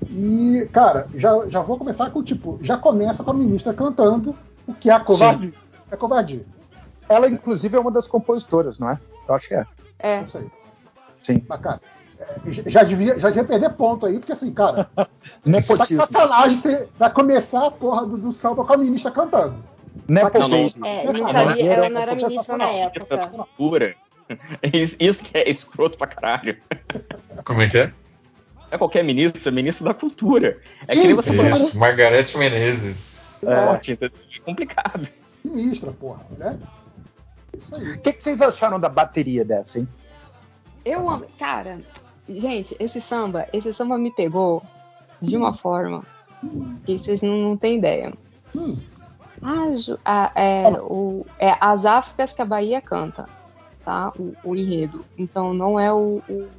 E, 0.10 0.68
cara, 0.72 1.08
já, 1.16 1.48
já 1.48 1.62
vou 1.62 1.78
começar 1.78 2.10
com, 2.10 2.24
tipo, 2.24 2.58
já 2.62 2.78
começa 2.78 3.24
com 3.24 3.32
a 3.32 3.34
ministra 3.34 3.74
cantando, 3.74 4.36
o 4.68 4.74
que 4.74 4.90
é 4.90 4.94
a 4.94 5.00
covardia. 5.00 5.54
É 5.92 5.96
covardia. 5.96 6.46
Ela, 7.08 7.28
inclusive, 7.28 7.76
é 7.76 7.80
uma 7.80 7.92
das 7.92 8.08
compositoras, 8.08 8.80
não 8.80 8.90
é? 8.90 9.00
Eu 9.28 9.36
acho 9.36 9.48
que 9.48 9.56
é. 9.56 9.66
É. 10.00 10.24
Isso 10.24 10.38
aí. 10.38 10.48
Sim. 11.22 11.46
Mas, 11.48 11.62
cara, 11.62 11.82
é, 12.20 12.70
já 12.70 12.84
devia, 12.84 13.20
já 13.20 13.30
devia 13.30 13.44
perder 13.44 13.70
ponto 13.72 14.06
aí, 14.06 14.18
porque 14.18 14.32
assim, 14.32 14.52
cara, 14.54 14.86
tá 14.96 15.08
Nepotismo. 15.46 16.06
sacanagem 16.06 16.60
você 16.60 16.90
vai 16.98 17.12
começar 17.12 17.68
a 17.68 17.72
porra 17.72 18.06
do, 18.06 18.18
do 18.18 18.32
samba 18.32 18.64
com 18.66 18.74
a 18.74 18.78
ministra 18.78 19.12
cantando. 19.12 19.56
Nepotismo. 20.08 20.86
É, 20.86 21.06
Não, 21.06 21.14
não 21.14 21.20
não, 21.20 21.28
sabia, 21.28 21.74
ela 21.74 21.90
não, 21.90 22.02
era 22.02 22.16
ministra 22.16 22.58
na 22.58 22.70
época. 22.70 23.46
Isso 25.00 25.24
que 25.24 25.38
é 25.38 25.50
escroto 25.50 25.98
pra 25.98 26.08
caralho. 26.08 26.58
Como 27.44 27.62
é 27.62 27.70
que 27.70 27.78
é? 27.78 27.94
É 28.72 28.78
qualquer 28.78 29.04
ministro, 29.04 29.48
é 29.48 29.52
ministro 29.52 29.86
da 29.86 29.94
cultura. 29.94 30.60
É 30.88 30.94
que 30.94 31.00
nem 31.00 31.14
você 31.14 31.34
Isso, 31.34 31.78
Margarete 31.78 32.38
Menezes. 32.38 33.42
entendeu? 33.44 34.18
É 34.36 34.40
complicado. 34.46 35.08
Ministra, 35.44 35.92
porra, 35.92 36.26
né? 36.38 36.58
O 37.54 38.00
que, 38.00 38.14
que 38.14 38.24
vocês 38.24 38.42
acharam 38.42 38.80
da 38.80 38.88
bateria 38.90 39.44
dessa, 39.44 39.80
hein? 39.80 39.88
Eu 40.86 41.10
amo. 41.10 41.26
Cara, 41.38 41.82
gente, 42.30 42.76
esse 42.80 43.02
samba, 43.02 43.46
esse 43.52 43.74
samba 43.74 43.98
me 43.98 44.10
pegou 44.12 44.64
de 45.22 45.36
uma 45.36 45.54
forma 45.54 46.04
que 46.86 46.98
vocês 46.98 47.22
não, 47.22 47.38
não 47.38 47.58
têm 47.58 47.78
ideia. 47.78 48.14
Hum. 48.56 48.78
Ah, 49.44 49.66
ah, 50.06 50.32
é, 50.36 50.72
o, 50.82 51.26
é 51.40 51.56
as 51.60 51.86
Áfricas 51.86 52.32
que 52.34 52.42
a 52.42 52.46
Bahia 52.46 52.80
canta, 52.82 53.28
tá? 53.84 54.14
O, 54.18 54.34
o 54.44 54.56
enredo. 54.56 55.04
Então 55.18 55.54
não 55.54 55.80
é 55.80 55.92
o. 55.92 56.22
o- 56.30 56.50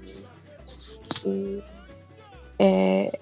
o- 1.25 1.63
é, 2.63 3.19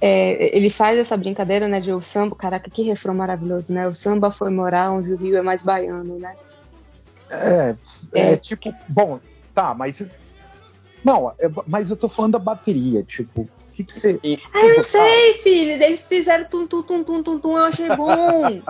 é, 0.00 0.56
ele 0.56 0.70
faz 0.70 0.98
essa 0.98 1.16
brincadeira, 1.16 1.68
né, 1.68 1.80
de 1.80 1.92
o 1.92 2.00
samba. 2.00 2.36
Caraca, 2.36 2.70
que 2.70 2.82
refrão 2.82 3.14
maravilhoso, 3.14 3.72
né? 3.72 3.86
O 3.86 3.94
samba 3.94 4.30
foi 4.30 4.50
morar 4.50 4.92
onde 4.92 5.12
o 5.12 5.16
Rio 5.16 5.36
é 5.36 5.42
mais 5.42 5.62
baiano, 5.62 6.18
né? 6.18 6.34
É, 7.30 7.76
é, 8.14 8.32
É. 8.32 8.36
tipo, 8.36 8.74
bom, 8.88 9.20
tá, 9.54 9.74
mas. 9.74 10.10
Não, 11.04 11.30
é- 11.40 11.50
mas 11.66 11.90
eu 11.90 11.96
tô 11.96 12.08
falando 12.08 12.32
da 12.32 12.38
bateria, 12.38 13.02
tipo, 13.02 13.42
o 13.42 13.46
que, 13.72 13.84
que 13.84 13.94
você. 13.94 14.20
Ah, 14.52 14.66
eu 14.66 14.76
não 14.76 14.84
sei, 14.84 15.32
filho. 15.34 15.72
Eles 15.82 16.06
fizeram 16.06 16.44
tum, 16.44 16.66
tum, 16.66 16.82
tum, 16.82 17.02
tum, 17.02 17.22
tum, 17.22 17.38
tum, 17.40 17.56
eu 17.56 17.64
achei 17.64 17.88
bom. 17.96 18.62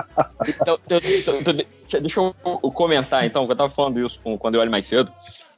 Então, 0.48 0.78
eu- 0.88 0.98
eu- 0.98 1.34
eu- 1.34 1.52
deixa- 1.52 2.00
deixa 2.00 2.20
eu 2.20 2.32
comentar, 2.72 3.26
então, 3.26 3.44
que 3.46 3.52
eu 3.52 3.56
tava 3.56 3.72
falando 3.72 4.04
isso 4.06 4.18
com- 4.22 4.38
quando 4.38 4.54
eu 4.54 4.60
olho 4.60 4.70
mais 4.70 4.86
cedo. 4.86 5.12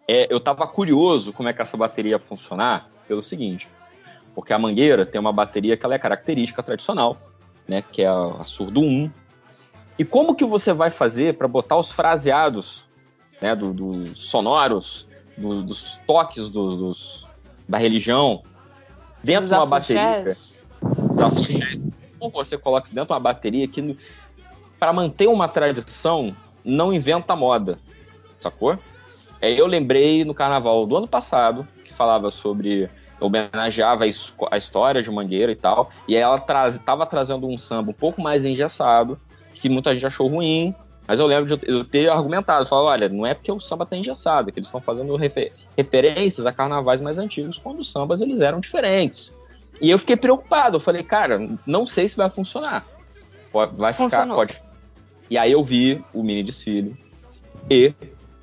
É, 0.09 0.33
eu 0.33 0.41
tava 0.41 0.67
curioso 0.67 1.33
como 1.33 1.49
é 1.49 1.53
que 1.53 1.63
essa 1.63 1.77
bateria 1.77 2.13
ia 2.13 2.19
funcionar 2.19 2.89
pelo 3.07 3.23
seguinte. 3.23 3.69
Porque 4.35 4.53
a 4.53 4.59
Mangueira 4.59 5.07
tem 5.07 5.21
uma 5.21 5.33
bateria 5.33 5.77
que 5.77 5.85
ela 5.87 5.95
é 5.95 5.99
característica 5.99 6.63
tradicional, 6.63 7.17
né? 7.69 7.83
Que 7.93 8.03
é 8.03 8.09
a, 8.09 8.43
surdo 8.45 8.81
1. 8.81 9.11
E 9.99 10.05
como 10.05 10.35
que 10.35 10.45
você 10.45 10.73
vai 10.73 10.91
fazer 10.91 11.37
para 11.37 11.47
botar 11.47 11.77
os 11.77 11.91
fraseados, 11.91 12.83
né? 13.41 13.55
do- 13.55 13.73
dos 13.73 14.19
sonoros, 14.29 15.07
do- 15.37 15.63
dos 15.63 16.01
toques 16.07 16.49
do- 16.49 16.77
dos, 16.77 17.25
da 17.69 17.79
religião 17.79 18.43
dentro 19.23 19.47
de 19.47 19.55
uma 19.55 19.67
bateria? 19.71 20.03
Como 22.19 22.33
você 22.33 22.59
coloca 22.59 22.87
isso 22.87 22.95
dentro 22.95 23.09
de 23.09 23.13
uma 23.13 23.21
bateria 23.21 23.69
que, 23.69 23.97
para 24.81 24.93
manter 24.93 25.29
uma 25.29 25.47
tradição, 25.47 26.35
não 26.65 26.93
inventa 26.93 27.37
moda, 27.37 27.79
sacou? 28.41 28.77
Aí 29.41 29.57
eu 29.59 29.67
lembrei 29.67 30.25
no 30.25 30.35
carnaval 30.35 30.87
do 30.87 30.97
ano 30.97 31.07
passado, 31.07 31.67
que 31.85 31.93
falava 31.93 32.31
sobre. 32.31 32.91
Homenageava 33.21 34.05
a, 34.05 34.57
história 34.57 35.03
de 35.03 35.11
Mangueira 35.11 35.53
e 35.53 35.57
tal, 35.57 35.91
e 36.07 36.17
aí 36.17 36.23
ela 36.23 36.39
traz, 36.39 36.79
tava 36.79 37.07
trazendo 37.07 37.47
um 37.47 37.57
samba 37.57 37.91
um 37.91 37.95
pouco 37.95 38.21
mais 38.21 38.45
engessado, 38.45 39.19
que 39.55 39.69
muita 39.69 39.95
gente 39.95 40.07
achou 40.07 40.27
ruim, 40.27 40.75
Mas 41.07 41.21
eu 41.21 41.27
lembro 41.27 41.57
de 41.57 41.69
eu 41.69 41.85
ter 41.85 42.09
argumentado, 42.09 42.67
falar, 42.67 42.93
olha, 42.93 43.09
não 43.09 43.27
é 43.27 43.35
porque 43.35 43.53
o 43.53 43.61
samba 43.61 43.85
tá 43.85 43.97
engessado, 43.97 44.49
é 44.49 44.53
que 44.53 44.59
eles 44.59 44.69
estão 44.69 44.81
fazendo 44.81 45.15
refer 45.17 45.53
referências 45.77 46.47
a 46.47 46.53
carnavais 46.53 47.01
mais 47.01 47.19
antigos, 47.19 47.59
quando 47.59 47.81
os 47.81 47.91
sambas 47.91 48.21
eles 48.21 48.41
eram 48.41 48.61
diferentes. 48.61 49.35
E 49.81 49.91
eu 49.91 49.99
fiquei 49.99 50.17
preocupado, 50.17 50.77
eu 50.77 50.81
falei, 50.81 51.03
cara, 51.03 51.39
não 51.67 51.87
sei 51.87 52.09
se 52.09 52.17
vai 52.17 52.31
funcionar. 52.31 52.87
Vai 53.53 53.93
ficar, 53.93 54.05
Funcionou. 54.05 54.37
pode. 54.37 54.61
E 55.31 55.39
aí 55.39 55.53
eu 55.53 55.63
vi 55.63 56.03
o 56.13 56.23
mini 56.23 56.43
desfile 56.43 56.97
e 57.71 57.93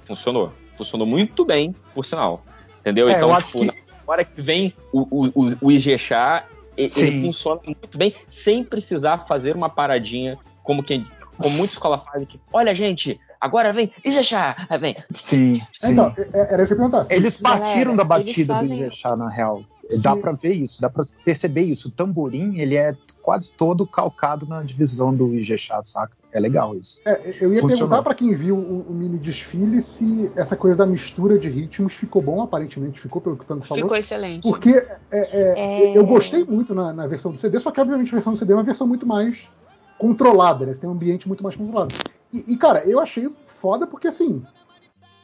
funcionou. 0.06 0.52
Funcionou 0.78 1.06
muito 1.08 1.44
bem, 1.46 1.76
por 1.94 2.06
sinal. 2.06 2.44
Entendeu? 2.80 3.08
É, 3.08 3.12
então, 3.14 3.30
eu 3.30 3.36
acho 3.36 3.48
tipo, 3.48 3.74
que- 3.74 3.82
hora 4.06 4.26
que 4.26 4.42
vem 4.42 4.74
o, 4.92 5.02
o, 5.12 5.48
o, 5.62 5.72
Ijexá, 5.72 6.46
ele 6.78 6.90
Sim. 6.90 7.22
funciona 7.22 7.62
muito 7.66 7.98
bem, 7.98 8.16
sem 8.28 8.64
precisar 8.64 9.20
fazer 9.28 9.56
uma 9.56 9.70
paradinha, 9.70 10.38
como 10.64 10.84
quem 10.84 11.06
como 11.38 11.58
muita 11.58 11.74
escola 11.74 11.98
faz 11.98 12.24
aqui. 12.24 12.40
Olha, 12.54 12.74
gente, 12.76 13.20
agora 13.42 13.74
vem 13.74 13.92
Ijexá, 14.06 14.56
aí 14.70 14.78
vem. 14.80 14.96
Sim, 15.10 15.60
sim. 15.74 15.92
Então, 15.94 16.14
é- 16.18 16.22
é- 16.40 16.54
era 16.54 16.64
isso 16.64 16.76
que 16.76 16.80
eu 16.82 16.86
ia 16.86 16.90
perguntar. 16.92 17.14
Eles 17.14 17.38
partiram 17.38 17.96
da 17.96 18.04
Galera, 18.04 18.24
batida 18.24 18.32
eles 18.38 18.48
do 18.48 18.54
fazem- 18.54 18.80
Ijexá, 18.82 19.16
na 19.16 19.30
real. 19.30 19.64
Dá 20.00 20.16
pra 20.16 20.32
ver 20.32 20.54
isso, 20.54 20.80
dá 20.82 20.90
pra 20.90 21.04
perceber 21.26 21.64
isso. 21.64 21.90
O 21.90 21.92
tamborim, 21.92 22.58
ele 22.60 22.78
é 22.78 22.96
quase 23.22 23.52
todo 23.52 23.86
calcado 23.86 24.46
na 24.46 24.64
divisão 24.64 25.14
do 25.14 25.34
Ijexá, 25.36 25.82
saca? 25.84 26.16
É 26.32 26.40
legal 26.40 26.74
isso. 26.78 26.98
É, 27.06 27.20
eu 27.42 27.52
ia 27.52 27.60
Funcionou. 27.60 27.70
perguntar 27.90 28.04
pra 28.04 28.16
quem 28.16 28.34
viu 28.34 28.56
o, 28.56 28.86
o 28.90 28.94
mini 28.94 29.18
desfile 29.18 29.82
se 29.82 30.32
essa 30.38 30.56
coisa 30.56 30.78
da 30.78 30.86
mistura 30.86 31.38
de 31.38 31.50
ritmos 31.50 31.92
ficou 31.94 32.22
bom, 32.22 32.42
aparentemente 32.42 33.02
ficou, 33.02 33.22
pelo 33.22 33.36
que 33.36 33.44
o 33.44 33.48
Tanto 33.48 33.68
falou. 33.68 33.84
Ficou 33.84 33.98
excelente. 33.98 34.44
Porque 34.48 34.70
é, 34.70 34.98
é, 35.12 35.60
É. 35.92 35.98
eu 35.98 36.06
gostei 36.06 36.46
muito 36.46 36.74
na, 36.74 36.94
na 36.94 37.06
versão 37.06 37.30
do 37.30 37.38
CD, 37.38 37.60
só 37.60 37.70
que 37.70 37.82
obviamente 37.82 38.08
a 38.10 38.16
versão 38.16 38.32
do 38.32 38.40
CD 38.40 38.54
é 38.54 38.56
uma 38.56 38.64
versão 38.64 38.88
muito 38.88 39.06
mais 39.06 39.50
controlada, 39.98 40.66
né? 40.66 40.74
Você 40.74 40.80
tem 40.80 40.90
um 40.90 40.94
ambiente 40.94 41.28
muito 41.28 41.44
mais 41.44 41.56
controlado. 41.58 41.94
E, 42.34 42.54
e, 42.54 42.58
cara, 42.58 42.84
eu 42.90 43.00
achei 43.00 43.30
foda 43.48 43.86
porque 43.88 44.08
assim. 44.08 44.44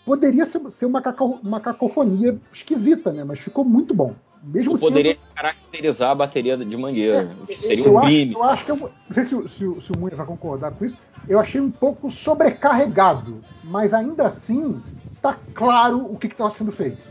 Poderia 0.05 0.45
ser, 0.45 0.61
ser 0.71 0.85
uma, 0.85 1.01
caco- 1.01 1.39
uma 1.43 1.59
cacofonia 1.59 2.37
esquisita, 2.53 3.11
né? 3.11 3.25
Mas 3.25 3.39
ficou 3.39 3.65
muito 3.65 3.93
bom. 3.93 4.15
Mesmo 4.41 4.75
Eu 4.75 4.79
poderia 4.79 5.15
sendo. 5.15 5.33
caracterizar 5.35 6.11
a 6.11 6.15
bateria 6.15 6.55
de 6.55 6.77
mangueira. 6.77 7.25
né? 7.25 7.35
Seria 7.59 7.85
eu 7.87 7.93
um 7.93 7.97
acho, 7.99 8.07
crime. 8.07 8.33
eu 8.33 8.43
acho 8.43 8.65
que 8.65 8.71
eu, 8.71 8.77
não 8.77 8.89
sei 9.13 9.23
se, 9.25 9.35
o- 9.35 9.49
se, 9.49 9.57
se 9.57 9.91
o 9.91 9.99
Munha 9.99 10.15
vai 10.15 10.25
concordar 10.25 10.71
com 10.71 10.85
isso. 10.85 10.97
Eu 11.27 11.39
achei 11.39 11.59
um 11.59 11.69
pouco 11.69 12.09
sobrecarregado, 12.09 13.41
mas 13.65 13.93
ainda 13.93 14.25
assim 14.27 14.81
tá 15.21 15.37
claro 15.53 16.05
o 16.09 16.17
que 16.17 16.27
está 16.27 16.49
sendo 16.51 16.71
feito. 16.71 17.05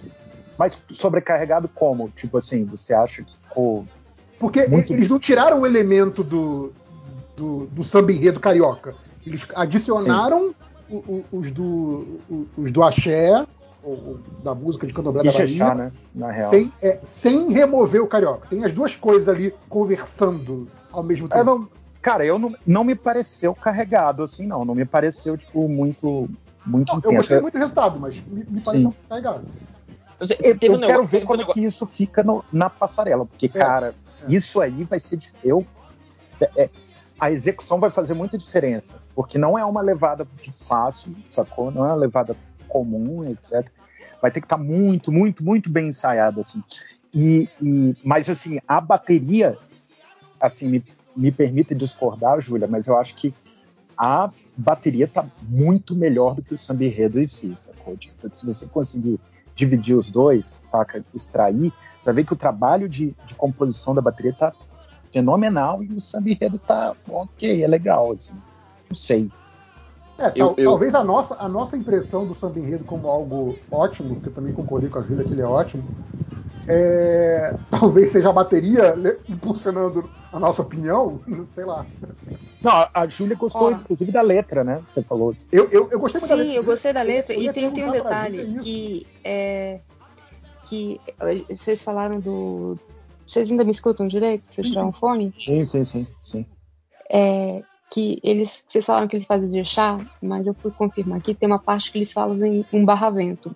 Mas 0.58 0.82
sobrecarregado 0.90 1.68
como? 1.68 2.08
Tipo 2.16 2.38
assim, 2.38 2.64
você 2.64 2.94
acha 2.94 3.22
que 3.22 3.36
ficou. 3.36 3.84
Porque 4.38 4.66
Muito 4.68 4.90
eles 4.94 5.06
não 5.06 5.18
tiraram 5.18 5.60
o 5.60 5.66
elemento 5.66 6.24
do, 6.24 6.72
do, 7.36 7.66
do 7.66 7.84
samba 7.84 8.10
enredo 8.10 8.40
carioca. 8.40 8.94
Eles 9.26 9.46
adicionaram 9.54 10.54
o- 10.88 10.94
o- 10.96 11.24
os, 11.32 11.50
do, 11.50 12.20
o- 12.30 12.46
os 12.56 12.70
do 12.70 12.82
axé, 12.82 13.44
ou, 13.82 14.18
da 14.42 14.54
música 14.54 14.86
de 14.86 14.92
candomblé 14.92 15.22
da 15.24 15.32
Bahia, 15.32 15.74
né? 15.74 15.92
Na 16.14 16.30
real. 16.30 16.50
sem, 16.50 16.72
é, 16.80 16.98
sem 17.04 17.52
remover 17.52 18.02
o 18.02 18.06
carioca. 18.06 18.46
Tem 18.48 18.64
as 18.64 18.72
duas 18.72 18.94
coisas 18.96 19.28
ali 19.28 19.52
conversando 19.68 20.68
ao 20.92 21.02
mesmo 21.02 21.26
Eu 21.26 21.28
tempo. 21.30 21.44
não- 21.44 21.68
cara, 22.02 22.24
eu 22.24 22.38
não, 22.38 22.54
não 22.66 22.84
me 22.84 22.94
pareceu 22.94 23.54
carregado 23.54 24.22
assim, 24.22 24.46
não. 24.46 24.64
Não 24.64 24.74
me 24.74 24.84
pareceu, 24.84 25.36
tipo, 25.36 25.68
muito, 25.68 26.28
muito 26.64 26.88
Não, 26.88 26.94
eu 26.96 26.98
intenso. 26.98 27.16
gostei 27.16 27.40
muito 27.40 27.54
do 27.54 27.58
resultado, 27.60 27.98
mas 28.00 28.16
me, 28.26 28.44
me 28.48 28.60
pareceu 28.60 28.90
Sim. 28.90 28.96
carregado. 29.08 29.44
Eu, 30.18 30.26
Eu, 30.30 30.36
eu 30.52 30.58
quero 30.58 30.78
negócio- 30.78 31.04
ver 31.06 31.24
como 31.24 31.46
que 31.52 31.60
isso 31.62 31.84
fica 31.86 32.22
no- 32.22 32.44
na 32.52 32.70
passarela, 32.70 33.26
porque, 33.26 33.48
cara, 33.48 33.94
é. 34.28 34.32
isso 34.34 34.60
aí 34.60 34.82
vai 34.84 34.98
ser. 34.98 35.18
Eu, 35.44 35.64
é- 36.56 36.70
a 37.18 37.30
execução 37.30 37.80
vai 37.80 37.90
fazer 37.90 38.14
muita 38.14 38.36
diferença, 38.36 39.00
porque 39.14 39.38
não 39.38 39.58
é 39.58 39.64
uma 39.64 39.80
levada 39.80 40.26
fácil, 40.68 41.16
sacou? 41.30 41.70
Não 41.70 41.84
é 41.84 41.88
uma 41.88 41.94
levada 41.96 42.36
comum, 42.68 43.28
etc. 43.30 43.68
Vai 44.20 44.30
ter 44.30 44.40
que 44.40 44.46
estar 44.46 44.58
muito, 44.58 45.10
muito, 45.10 45.42
muito 45.42 45.70
bem 45.70 45.88
ensaiado, 45.88 46.40
assim. 46.40 46.62
E, 47.14 47.48
e- 47.62 47.94
mas, 48.04 48.28
assim, 48.28 48.58
a 48.68 48.80
bateria, 48.80 49.56
assim, 50.40 50.68
me, 50.68 50.84
me 51.16 51.32
permite 51.32 51.74
discordar, 51.74 52.38
Júlia, 52.40 52.66
mas 52.68 52.86
eu 52.86 52.98
acho 52.98 53.14
que 53.14 53.34
a 53.96 54.30
bateria 54.56 55.08
tá 55.08 55.24
muito 55.42 55.94
melhor 55.96 56.34
do 56.34 56.42
que 56.42 56.52
o 56.54 56.58
samba 56.58 56.84
enredo 56.84 57.18
em 57.20 57.26
si, 57.28 57.54
sacou? 57.54 57.96
Tipo, 57.96 58.28
se 58.34 58.44
você 58.44 58.66
conseguir 58.66 59.18
dividir 59.54 59.96
os 59.96 60.10
dois, 60.10 60.60
saca? 60.62 61.02
Extrair, 61.14 61.72
você 61.98 62.04
vai 62.04 62.14
ver 62.14 62.26
que 62.26 62.32
o 62.34 62.36
trabalho 62.36 62.88
de, 62.88 63.14
de 63.24 63.34
composição 63.34 63.94
da 63.94 64.02
bateria 64.02 64.34
tá 64.34 64.52
fenomenal 65.12 65.82
e 65.82 65.92
o 65.92 66.00
samba 66.00 66.30
enredo 66.30 66.58
tá 66.58 66.94
ok, 67.08 67.62
é 67.62 67.66
legal, 67.66 68.12
assim. 68.12 68.34
Não 68.88 68.94
sei. 68.96 69.30
É, 70.18 70.28
Eu- 70.28 70.32
tal- 70.48 70.54
eu- 70.56 70.70
talvez 70.70 70.94
a 70.94 71.04
nossa, 71.04 71.34
a 71.38 71.48
nossa 71.48 71.76
impressão 71.76 72.26
do 72.26 72.34
samba 72.34 72.58
enredo 72.58 72.84
como 72.84 73.08
algo 73.08 73.58
ótimo, 73.70 74.16
que 74.16 74.28
eu 74.28 74.32
também 74.32 74.52
concordei 74.52 74.88
com 74.88 74.98
a 74.98 75.02
Júlia 75.02 75.24
que 75.24 75.32
ele 75.34 75.42
é 75.42 75.46
ótimo, 75.46 75.84
é, 76.68 77.54
talvez 77.70 78.12
seja 78.12 78.30
a 78.30 78.32
bateria 78.32 78.94
impulsionando 79.28 80.08
a 80.32 80.40
nossa 80.40 80.62
opinião, 80.62 81.20
sei 81.54 81.64
lá. 81.64 81.84
Não, 82.62 82.72
a- 82.92 83.06
Júlia 83.08 83.36
gostou, 83.36 83.68
Ó. 83.68 83.72
inclusive, 83.72 84.10
da 84.10 84.22
letra, 84.22 84.64
né? 84.64 84.82
Você 84.86 85.02
falou. 85.02 85.34
Eu, 85.52 85.68
eu, 85.70 85.88
eu 85.90 86.00
gostei 86.00 86.20
muito 86.20 86.30
da 86.30 86.36
Sim, 86.36 86.42
letra. 86.42 86.56
eu 86.56 86.64
gostei 86.64 86.92
da 86.92 87.02
letra. 87.02 87.34
Eu 87.34 87.40
E 87.42 87.52
tem, 87.52 87.70
tem 87.72 87.84
um 87.88 87.92
detalhe 87.92 88.56
que 88.62 89.06
é. 89.22 89.80
Que 90.64 91.00
vocês 91.48 91.82
falaram 91.82 92.18
do. 92.18 92.76
Vocês 93.26 93.50
ainda 93.50 93.64
me 93.64 93.72
escutam 93.72 94.06
direito? 94.06 94.46
Se 94.52 94.60
eu 94.60 94.64
tirar 94.64 94.84
um 94.86 94.92
fone? 94.92 95.34
Sim, 95.44 95.64
sim, 95.64 95.84
sim, 95.84 96.06
sim. 96.22 96.46
É, 97.10 97.62
que 97.90 98.20
eles. 98.22 98.64
Vocês 98.68 98.86
falaram 98.86 99.08
que 99.08 99.16
eles 99.16 99.26
fazem 99.26 99.50
de 99.50 99.64
chá, 99.64 99.98
mas 100.22 100.46
eu 100.46 100.54
fui 100.54 100.70
confirmar 100.70 101.18
aqui. 101.18 101.34
Tem 101.34 101.48
uma 101.48 101.58
parte 101.58 101.90
que 101.90 101.98
eles 101.98 102.12
falam 102.12 102.42
em 102.44 102.64
um 102.72 102.84
barravento. 102.84 103.54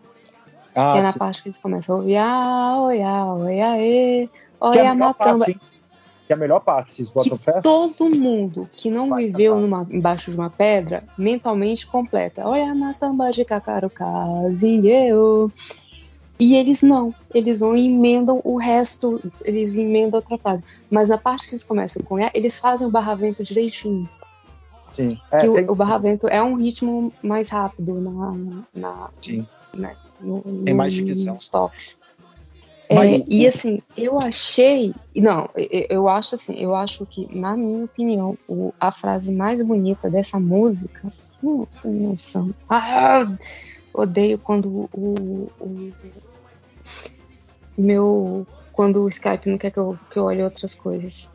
Ah, 0.75 0.93
que 0.93 0.99
é 0.99 1.03
na 1.03 1.13
sim. 1.13 1.19
parte 1.19 1.43
que 1.43 1.49
eles 1.49 1.59
começam. 1.59 2.01
Oiá, 2.01 2.77
oiá, 2.81 3.35
oiá, 3.35 3.79
ê, 3.81 4.29
Que 4.29 4.79
é 4.79 4.81
a 4.81 4.83
oiá, 4.83 4.95
matamba. 4.95 5.45
parte? 5.45 5.61
Que 6.27 6.33
é 6.33 6.35
a 6.35 6.39
melhor 6.39 6.61
parte, 6.61 6.93
vocês 6.93 7.11
botam 7.11 7.37
fé? 7.37 7.61
Todo 7.61 8.09
mundo 8.09 8.71
que 8.77 8.89
não 8.89 9.09
Vai 9.09 9.27
viveu 9.27 9.59
numa- 9.59 9.85
embaixo 9.91 10.31
de 10.31 10.37
uma 10.37 10.49
pedra, 10.49 11.03
mentalmente 11.19 11.85
completa. 11.89 12.47
Olha 12.47 12.71
a 12.71 12.75
matamba 12.75 13.33
de 13.33 13.45
cacarucazinho. 13.45 15.53
E 16.41 16.57
eles 16.57 16.81
não. 16.81 17.15
Eles 17.35 17.61
vão 17.61 17.77
e 17.77 17.87
emendam 17.87 18.41
o 18.43 18.57
resto. 18.57 19.21
Eles 19.45 19.77
emendam 19.77 20.19
outra 20.19 20.39
frase. 20.39 20.65
Mas 20.91 21.11
na 21.11 21.19
parte 21.19 21.47
que 21.47 21.53
eles 21.55 21.63
começam 21.65 22.03
com 22.03 22.19
E, 22.19 22.31
eles 22.35 22.59
fazem 22.59 22.87
o 22.87 22.91
barravento 22.91 23.45
direitinho. 23.45 24.09
Sim. 24.93 25.19
É, 25.31 25.41
que 25.41 25.49
o- 25.49 25.55
tem- 25.55 25.71
o, 25.71 25.75
barravento 25.77 26.27
é 26.27 26.43
um 26.43 26.55
ritmo 26.57 27.13
mais 27.23 27.49
rápido 27.51 28.01
na, 28.01 28.37
na, 28.75 29.11
Sim. 29.21 29.47
né, 29.77 29.95
no, 30.21 30.41
Tem 30.65 30.75
mais 30.75 30.93
divisão. 30.95 31.35
nos. 31.35 32.01
Mas 32.93 33.21
É, 33.21 33.25
e 33.29 33.47
assim, 33.47 33.81
eu 33.97 34.19
achei. 34.19 34.93
Não, 35.15 35.49
eu, 35.55 35.87
eu 35.91 36.09
acho 36.09 36.35
assim, 36.35 36.55
eu 36.55 36.75
acho 36.75 37.07
que, 37.07 37.29
na 37.39 37.57
minha 37.57 37.85
opinião, 37.85 38.37
o- 38.49 38.73
a 38.81 38.91
frase 38.91 39.31
mais 39.31 39.63
bonita 39.63 40.11
dessa 40.11 40.41
música. 40.41 41.13
Nossa, 41.41 41.89
noção. 41.89 42.53
Ah, 42.69 43.27
odeio 43.95 44.39
quando 44.39 44.89
o, 44.93 45.51
o- 45.61 45.93
meu. 47.77 48.47
Quando 48.73 49.03
o 49.03 49.09
Skype 49.09 49.49
não 49.49 49.59
quer 49.59 49.71
que 49.71 49.79
eu, 49.79 49.99
que 50.11 50.19
eu 50.19 50.25
olhe 50.25 50.43
outras 50.43 50.75
coisas. 50.75 51.29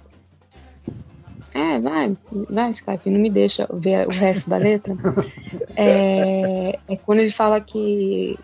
É, 1.53 1.79
vai, 1.79 2.17
vai, 2.49 2.71
Skype, 2.71 3.09
não 3.09 3.19
me 3.19 3.29
deixa 3.29 3.67
ver 3.71 4.07
o 4.07 4.11
resto 4.11 4.49
da 4.49 4.57
letra. 4.57 4.95
É, 5.77 6.79
é 6.87 6.95
quando 6.97 7.19
ele 7.19 7.31
fala 7.31 7.59
que 7.59 8.37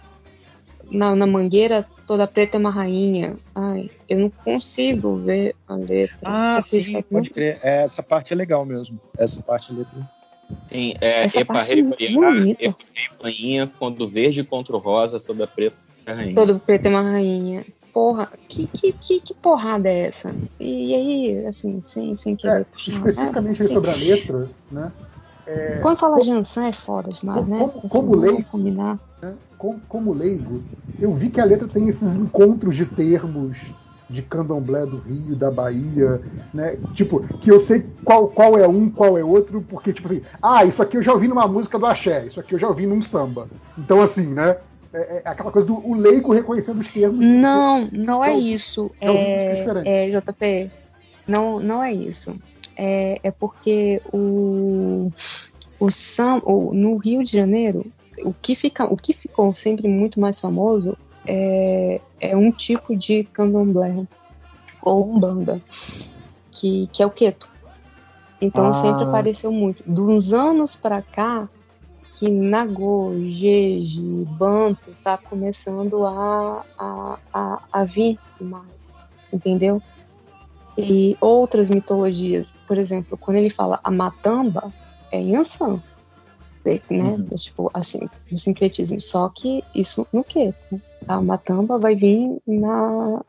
na, 0.92 1.16
na 1.16 1.26
mangueira 1.26 1.86
toda 2.06 2.28
preta 2.28 2.58
é 2.58 2.60
uma 2.60 2.70
rainha. 2.70 3.38
Ai, 3.56 3.90
eu 4.10 4.20
não 4.20 4.30
consigo 4.30 5.16
ver 5.16 5.56
a 5.66 5.76
letra. 5.76 6.18
Ah, 6.26 6.60
sim, 6.62 6.80
Skype 6.80 7.04
pode 7.04 7.30
não- 7.30 7.34
crer. 7.34 7.60
É, 7.64 7.84
essa 7.84 8.04
parte 8.04 8.34
é 8.34 8.36
legal 8.36 8.66
mesmo. 8.66 9.00
Essa 9.18 9.42
parte 9.42 9.72
é 9.72 9.76
legal. 9.76 10.10
Sim, 10.72 10.94
é 11.02 11.24
Essa 11.24 11.40
Epa 11.40 11.54
parte 11.56 11.74
é 11.80 12.74
Rainha, 13.22 13.68
quando 13.78 14.08
verde 14.08 14.44
contra 14.44 14.76
o 14.76 14.80
rosa, 14.80 15.20
toda 15.20 15.46
preta 15.48 15.76
é 16.06 16.14
rainha. 16.14 16.36
Todo 16.36 16.60
preto 16.60 16.86
é 16.86 16.90
uma 16.90 17.02
rainha. 17.02 17.66
Porra, 17.94 18.30
que, 18.48 18.68
que, 18.68 18.94
que, 18.94 19.20
que 19.20 19.34
porrada 19.36 19.90
é 19.90 20.08
essa? 20.08 20.34
E 20.60 20.96
aí, 20.96 21.46
assim, 21.46 21.82
sem, 21.82 22.16
sem 22.16 22.36
querer 22.38 22.62
É, 22.62 22.64
puxar. 22.64 22.94
especificamente 22.94 23.60
é, 23.60 23.64
aí 23.64 23.68
sim. 23.68 23.74
sobre 23.74 23.92
a 23.92 23.96
letra, 23.96 24.50
né? 24.72 24.94
É, 25.46 25.80
Quando 25.82 25.98
fala 25.98 26.22
Jansan 26.24 26.68
é 26.68 26.74
foda 26.74 27.12
demais, 27.12 27.46
né? 27.48 27.60
como- 27.60 27.78
Assim, 27.80 27.88
como 27.90 28.12
vamos 28.16 28.22
lei- 28.34 28.44
combinar. 28.46 29.00
né, 29.22 29.36
com- 29.58 29.80
como 29.90 30.14
leigo, 30.14 30.64
eu 31.02 31.14
vi 31.14 31.30
que 31.30 31.42
a 31.42 31.46
letra 31.46 31.68
tem 31.68 31.88
esses 31.90 32.16
encontros 32.16 32.76
de 32.78 32.86
termos 32.86 33.74
de 34.12 34.22
candomblé 34.22 34.86
do 34.86 35.00
Rio, 35.00 35.36
da 35.36 35.50
Bahia, 35.50 36.22
né? 36.54 36.78
Tipo, 36.94 37.22
que 37.40 37.50
eu 37.50 37.60
sei 37.60 37.86
qual, 38.04 38.28
qual 38.28 38.58
é 38.58 38.68
um, 38.68 38.90
qual 38.90 39.18
é 39.18 39.24
outro, 39.24 39.62
porque, 39.62 39.94
tipo 39.94 40.08
assim, 40.08 40.22
ah, 40.42 40.66
isso 40.66 40.82
aqui 40.82 40.98
eu 40.98 41.02
já 41.02 41.14
ouvi 41.14 41.28
numa 41.28 41.48
música 41.48 41.80
do 41.80 41.86
Axé, 41.86 42.26
isso 42.26 42.40
aqui 42.40 42.54
eu 42.54 42.60
já 42.60 42.68
ouvi 42.68 42.86
num 42.86 43.02
samba. 43.02 43.50
Então, 43.78 44.02
assim, 44.02 44.28
né? 44.34 44.58
É, 44.94 45.18
é 45.18 45.22
aquela 45.26 45.52
coisa 45.52 45.66
do 45.66 45.76
o 45.76 45.94
leigo 45.96 46.34
reconhecendo 46.34 46.80
os 46.80 46.88
termos. 46.90 47.26
Não, 47.26 47.88
não 47.92 48.24
é 48.24 48.34
Eu- 48.34 48.40
isso. 48.40 48.92
É, 49.00 49.64
é, 49.86 50.20
JP, 50.20 50.70
não, 51.28 51.60
não 51.60 51.82
é 51.82 51.94
isso. 51.94 52.36
É, 52.78 53.20
é 53.24 53.32
porque 53.32 54.02
o, 54.12 55.10
o 55.80 55.90
sam, 55.90 56.42
o, 56.46 56.74
no 56.74 56.98
Rio 56.98 57.24
de 57.24 57.32
Janeiro, 57.32 57.86
o 58.26 58.34
que, 58.34 58.54
fica, 58.54 58.86
o 58.86 58.98
que 58.98 59.14
ficou 59.14 59.56
sempre 59.56 59.88
muito 59.88 60.20
mais 60.20 60.40
famoso 60.40 60.98
é, 61.28 62.02
é 62.20 62.36
um 62.38 62.52
tipo 62.52 62.96
de 62.96 63.24
candomblé 63.26 64.06
ou 64.82 65.08
umbanda, 65.08 65.62
que, 66.52 66.88
que 66.88 67.04
é 67.04 67.06
o 67.06 67.12
queto. 67.12 67.48
Então 68.42 68.68
Ah. 68.68 68.74
sempre 68.74 69.04
apareceu 69.04 69.52
muito. 69.52 69.84
Uns 69.88 70.34
anos 70.34 70.76
pra 70.76 71.02
cá, 71.02 71.48
que 72.18 72.30
Nagô, 72.30 73.16
Jeje, 73.30 74.02
Banto 74.38 74.96
tá 75.04 75.18
começando 75.18 76.06
a, 76.06 76.66
a, 76.78 77.20
a, 77.34 77.68
a 77.72 77.84
vir 77.84 78.20
mais, 78.40 78.96
entendeu? 79.32 79.82
E 80.78 81.16
outras 81.20 81.70
mitologias, 81.70 82.52
por 82.68 82.78
exemplo, 82.78 83.18
quando 83.18 83.38
ele 83.38 83.50
fala 83.50 83.80
a 83.84 83.92
matamba, 83.92 84.74
é 85.12 85.22
Yansan, 85.22 85.82
né? 86.64 87.18
É, 87.32 87.36
tipo, 87.36 87.70
assim, 87.74 88.00
o 88.32 88.38
sincretismo. 88.38 89.00
Só 89.02 89.30
que 89.30 89.64
isso 89.76 90.08
no 90.14 90.24
queto. 90.24 90.82
A 91.08 91.22
matamba 91.22 91.78
vai 91.78 91.96
vir 91.96 92.42
na, 92.46 93.24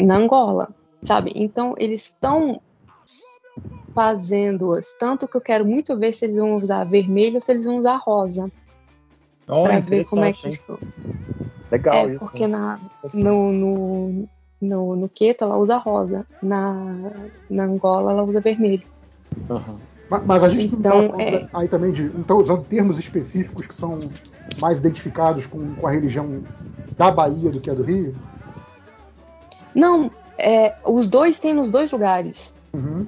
na 0.00 0.16
Angola, 0.16 0.68
sabe? 1.04 1.32
Então 1.34 1.74
eles 1.78 2.02
estão 2.02 2.60
fazendo, 3.94 4.72
tanto 4.98 5.26
que 5.26 5.36
eu 5.36 5.40
quero 5.40 5.64
muito 5.64 5.96
ver 5.96 6.12
se 6.12 6.24
eles 6.24 6.36
vão 6.36 6.56
usar 6.56 6.84
vermelho 6.84 7.36
ou 7.36 7.40
se 7.40 7.50
eles 7.50 7.64
vão 7.64 7.76
usar 7.76 7.96
rosa. 7.96 8.50
Oh, 9.48 9.62
pra 9.62 9.80
ver 9.80 10.04
como 10.06 10.24
é 10.24 10.32
que 10.32 10.46
hein? 10.46 10.52
isso. 10.52 10.78
Legal 11.70 12.08
é, 12.08 12.14
isso. 12.14 12.18
porque 12.18 12.46
na, 12.46 12.78
Assim. 13.02 13.22
no, 13.22 13.52
no, 13.52 14.28
no, 14.60 14.96
no 14.96 15.08
Queto 15.08 15.44
ela 15.44 15.56
usa 15.56 15.78
rosa, 15.78 16.26
na, 16.42 16.74
na 17.50 17.64
Angola 17.64 18.12
ela 18.12 18.22
usa 18.22 18.40
vermelho. 18.40 18.86
Ma- 19.48 19.80
Mas 20.24 20.42
a 20.42 20.48
gente 20.48 20.74
Então, 20.74 21.02
não 21.02 21.08
tá 21.18 21.22
é- 21.22 21.48
aí 21.52 21.68
também 21.68 21.92
de. 21.92 22.04
Então, 22.04 22.38
usando 22.38 22.64
termos 22.64 22.98
específicos 22.98 23.66
que 23.66 23.74
são 23.74 23.98
mais 24.60 24.78
identificados 24.78 25.44
com, 25.46 25.74
com 25.74 25.86
a 25.86 25.90
religião 25.90 26.42
da 26.96 27.10
Bahia 27.10 27.50
do 27.50 27.60
que 27.60 27.68
a 27.70 27.74
do 27.74 27.82
Rio? 27.82 28.16
Não, 29.76 30.10
é, 30.38 30.74
os 30.84 31.08
dois 31.08 31.38
tem 31.38 31.52
nos 31.52 31.68
dois 31.70 31.90
lugares. 31.90 32.54
Uhum. 32.72 33.06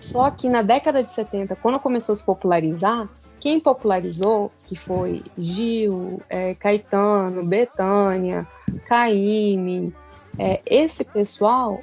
Só 0.00 0.30
que 0.30 0.48
na 0.50 0.60
década 0.60 1.02
de 1.02 1.08
70, 1.08 1.56
quando 1.56 1.78
começou 1.80 2.12
a 2.12 2.16
se 2.16 2.22
popularizar, 2.22 3.08
quem 3.40 3.58
popularizou, 3.58 4.50
que 4.66 4.76
foi 4.76 5.22
Gil, 5.38 6.20
é, 6.28 6.54
Caetano, 6.54 7.44
Betânia, 7.44 8.46
Caíme, 8.86 9.94
é, 10.38 10.60
esse 10.66 11.04
pessoal 11.04 11.80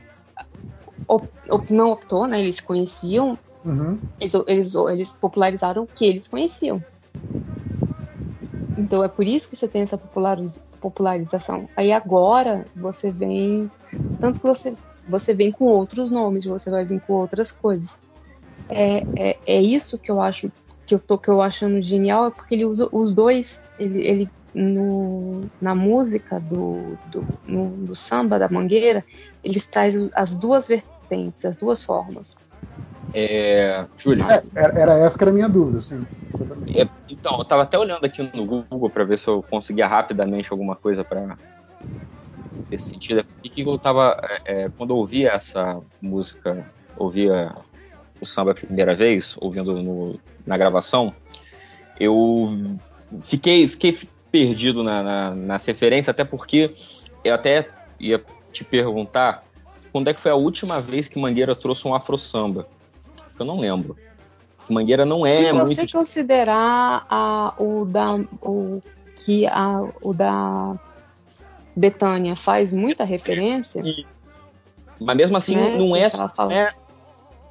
op- 1.07 1.29
op- 1.49 1.71
não 1.71 1.91
optou, 1.91 2.27
né? 2.27 2.41
Eles 2.41 2.59
conheciam, 2.59 3.37
Uhum. 3.63 3.99
eles, 4.19 4.33
eles, 4.47 4.75
eles 4.75 5.13
popularizaram 5.13 5.83
o 5.83 5.87
que 5.87 6.05
eles 6.05 6.27
conheciam. 6.27 6.81
Então 8.77 9.03
é 9.03 9.07
por 9.07 9.25
isso 9.25 9.49
que 9.49 9.55
você 9.55 9.67
tem 9.67 9.81
essa 9.81 9.97
populariz- 9.97 10.59
popularização. 10.79 11.69
Aí 11.75 11.91
agora 11.91 12.65
você 12.75 13.11
vem. 13.11 13.69
Tanto 14.19 14.39
que 14.39 14.47
você, 14.47 14.75
você 15.07 15.33
vem 15.33 15.51
com 15.51 15.65
outros 15.65 16.09
nomes, 16.09 16.45
você 16.45 16.69
vai 16.69 16.85
vir 16.85 17.01
com 17.01 17.13
outras 17.13 17.51
coisas. 17.51 17.97
É, 18.69 19.05
é, 19.15 19.37
é 19.45 19.61
isso 19.61 19.97
que 19.97 20.09
eu 20.09 20.21
acho 20.21 20.51
que 20.85 20.95
eu 20.95 20.99
tô 20.99 21.17
que 21.17 21.29
eu 21.29 21.41
achando 21.41 21.81
genial, 21.81 22.27
é 22.27 22.31
porque 22.31 22.55
ele 22.55 22.65
usa 22.65 22.89
os 22.91 23.13
dois, 23.13 23.63
ele, 23.77 24.01
ele 24.05 24.29
no, 24.53 25.41
na 25.61 25.73
música 25.75 26.39
do, 26.39 26.97
do, 27.09 27.25
no- 27.47 27.85
do 27.87 27.95
samba 27.95 28.37
da 28.39 28.49
mangueira, 28.49 29.05
eles 29.43 29.65
traz 29.65 30.11
as 30.13 30.35
duas 30.35 30.67
vertentes, 30.67 31.45
as 31.45 31.55
duas 31.55 31.83
formas. 31.83 32.35
É, 33.13 33.85
Júlio, 33.97 34.25
É, 34.29 34.41
era, 34.81 34.93
essa 34.93 35.17
que 35.17 35.23
era 35.23 35.31
a 35.31 35.33
minha 35.33 35.49
dúvida, 35.49 35.79
assim. 35.79 36.05
é, 36.69 36.89
então, 37.09 37.37
eu 37.39 37.45
tava 37.45 37.63
até 37.63 37.77
olhando 37.77 38.05
aqui 38.05 38.21
no 38.21 38.45
Google 38.45 38.89
para 38.89 39.03
ver 39.03 39.17
se 39.17 39.27
eu 39.27 39.43
conseguia 39.43 39.87
rapidamente 39.87 40.47
alguma 40.51 40.75
coisa 40.75 41.03
para 41.03 41.37
esse 42.69 42.87
sentido. 42.89 43.25
E 43.43 43.49
que 43.49 43.61
eu 43.61 43.77
tava, 43.77 44.17
é, 44.45 44.63
é, 44.63 44.69
quando 44.69 44.91
eu 44.91 44.97
ouvia 44.97 45.31
essa 45.31 45.81
música, 46.01 46.65
ouvia 46.95 47.53
o 48.19 48.25
samba 48.25 48.51
a 48.51 48.55
primeira 48.55 48.95
vez, 48.95 49.35
ouvindo 49.37 49.81
no- 49.81 50.19
na 50.45 50.57
gravação, 50.57 51.15
eu 51.99 52.49
fiquei, 53.25 53.67
fiquei 53.67 53.97
perdido 54.31 54.83
na, 54.83 55.03
na, 55.03 55.35
nas 55.35 55.65
referências, 55.65 56.09
até 56.09 56.23
porque 56.23 56.75
eu 57.23 57.33
até 57.33 57.73
ia 57.99 58.23
te 58.51 58.63
perguntar 58.63 59.45
quando 59.91 60.07
é 60.09 60.13
que 60.13 60.21
foi 60.21 60.31
a 60.31 60.35
última 60.35 60.81
vez 60.81 61.07
que 61.07 61.19
Mangueira 61.19 61.55
trouxe 61.55 61.87
um 61.87 61.93
afro 61.93 62.17
samba. 62.17 62.67
Eu 63.39 63.45
não 63.45 63.59
lembro. 63.59 63.97
Mangueira 64.69 65.05
não 65.05 65.25
é 65.25 65.35
Se 65.35 65.51
você 65.51 65.75
muito. 65.81 65.91
considerar 65.91 67.05
a, 67.09 67.53
o 67.57 67.85
da 67.85 68.15
o 68.41 68.81
que 69.15 69.45
a, 69.47 69.81
o 70.01 70.13
da 70.13 70.73
Betânia 71.75 72.35
faz 72.35 72.71
muita 72.71 73.03
referência, 73.03 73.83
Mas 74.99 75.17
mesmo 75.17 75.37
assim, 75.37 75.55
né, 75.55 75.77
não 75.77 75.95
é, 75.95 76.07
é, 76.51 76.73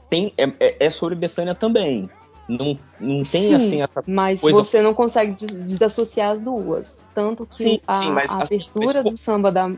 tem, 0.09 0.33
é, 0.37 0.45
é- 0.61 0.77
é 0.87 0.91
sobre 0.91 1.15
Betânia 1.15 1.55
também. 1.55 2.09
Não, 2.49 2.77
não 2.99 3.23
tem 3.23 3.25
Sim, 3.25 3.55
assim 3.55 3.83
essa 3.83 4.03
mas 4.07 4.41
coisa. 4.41 4.59
você 4.63 4.83
não 4.83 4.93
consegue 4.93 5.35
des- 5.35 5.65
desassociar 5.65 6.31
as 6.33 6.43
duas. 6.43 7.01
Tanto 7.15 7.47
que 7.47 7.63
Sim, 7.63 7.81
a, 7.87 7.95
sim, 7.95 8.11
mas 8.11 8.31
a 8.31 8.43
assim, 8.43 8.57
abertura 8.57 9.03
mas 9.05 9.13
do 9.13 9.17
samba 9.17 9.53
da. 9.53 9.71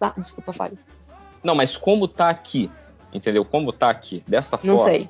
Ah, 0.00 0.12
desculpa, 0.16 0.52
fale. 0.54 0.78
Não, 1.46 1.54
mas 1.54 1.76
como 1.76 2.08
tá 2.08 2.28
aqui? 2.28 2.68
Entendeu? 3.12 3.44
Como 3.44 3.72
tá 3.72 3.88
aqui? 3.88 4.20
Desta 4.26 4.58
Não 4.64 4.76
forma. 4.76 4.92
sei. 4.92 5.08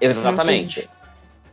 Exatamente. 0.00 0.88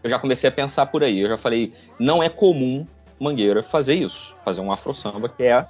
Eu 0.01 0.09
já 0.09 0.17
comecei 0.17 0.47
a 0.47 0.51
pensar 0.51 0.85
por 0.85 1.03
aí. 1.03 1.19
Eu 1.19 1.27
já 1.27 1.37
falei, 1.37 1.73
não 1.99 2.23
é 2.23 2.29
comum 2.29 2.87
Mangueira 3.19 3.61
fazer 3.61 3.95
isso. 3.95 4.33
Fazer 4.45 4.61
um 4.61 4.71
afro 4.71 4.93
samba 4.95 5.27
que 5.27 5.43
é 5.43 5.65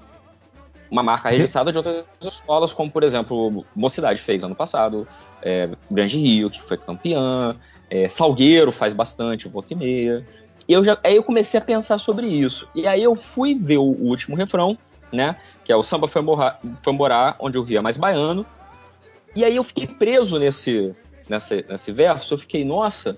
uma 0.91 1.01
marca 1.01 1.29
registrada 1.29 1.71
de 1.71 1.77
outras 1.79 2.05
escolas, 2.21 2.71
como 2.71 2.91
por 2.91 3.03
exemplo, 3.03 3.65
Mocidade 3.75 4.21
fez 4.21 4.43
ano 4.43 4.53
passado, 4.53 5.07
é, 5.41 5.67
Grande 5.89 6.19
Rio, 6.19 6.51
que 6.51 6.61
foi 6.61 6.77
campeã, 6.77 7.55
é, 7.89 8.07
Salgueiro 8.07 8.71
faz 8.71 8.93
bastante, 8.93 9.47
volta 9.47 9.73
e 9.73 9.75
meia. 9.75 10.25
E 10.67 10.73
eu 10.73 10.83
já, 10.83 10.97
aí 11.03 11.15
eu 11.15 11.23
comecei 11.23 11.59
a 11.59 11.63
pensar 11.63 11.97
sobre 11.97 12.27
isso. 12.27 12.67
E 12.75 12.85
aí 12.85 13.01
eu 13.01 13.15
fui 13.15 13.55
ver 13.55 13.77
o 13.77 13.83
último 13.83 14.35
refrão, 14.35 14.77
né? 15.11 15.35
Que 15.65 15.73
é 15.73 15.75
o 15.75 15.83
Samba 15.83 16.07
foi, 16.07 16.21
morar 16.21 17.35
onde 17.39 17.57
eu 17.57 17.63
via 17.63 17.81
mais 17.81 17.97
baiano. 17.97 18.45
E 19.35 19.43
aí 19.43 19.57
eu 19.57 19.63
fiquei 19.63 19.87
preso 19.87 20.39
nesse, 20.39 20.95
nesse 21.67 21.91
verso, 21.91 22.35
eu 22.35 22.37
fiquei, 22.37 22.63
nossa, 22.63 23.17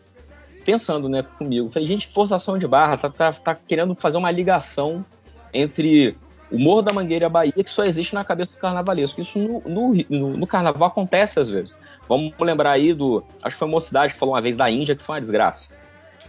pensando 0.65 1.07
né, 1.07 1.23
comigo. 1.37 1.69
Falei, 1.69 1.87
gente, 1.87 2.07
forçação 2.07 2.57
de 2.57 2.67
barra, 2.67 2.97
tá, 2.97 3.09
tá, 3.09 3.33
tá 3.33 3.55
querendo 3.55 3.93
fazer 3.93 4.17
uma 4.17 4.31
ligação 4.31 5.05
entre 5.53 6.17
o 6.51 6.57
Morro 6.57 6.81
da 6.81 6.93
Mangueira 6.93 7.25
e 7.25 7.27
a 7.27 7.29
Bahia 7.29 7.51
que 7.63 7.69
só 7.69 7.83
existe 7.83 8.15
na 8.15 8.23
cabeça 8.23 8.51
do 8.51 8.57
carnavalesco. 8.57 9.21
Isso 9.21 9.37
no, 9.37 9.61
no, 9.61 10.05
no, 10.09 10.37
no 10.37 10.47
carnaval 10.47 10.87
acontece 10.87 11.39
às 11.39 11.49
vezes. 11.49 11.75
Vamos 12.07 12.33
lembrar 12.39 12.71
aí 12.71 12.93
do. 12.93 13.23
Acho 13.41 13.55
que 13.55 13.59
foi 13.59 13.67
uma 13.67 13.79
cidade 13.79 14.13
que 14.13 14.19
falou 14.19 14.35
uma 14.35 14.41
vez 14.41 14.55
da 14.55 14.69
Índia 14.69 14.95
que 14.95 15.03
foi 15.03 15.15
uma 15.15 15.21
desgraça. 15.21 15.67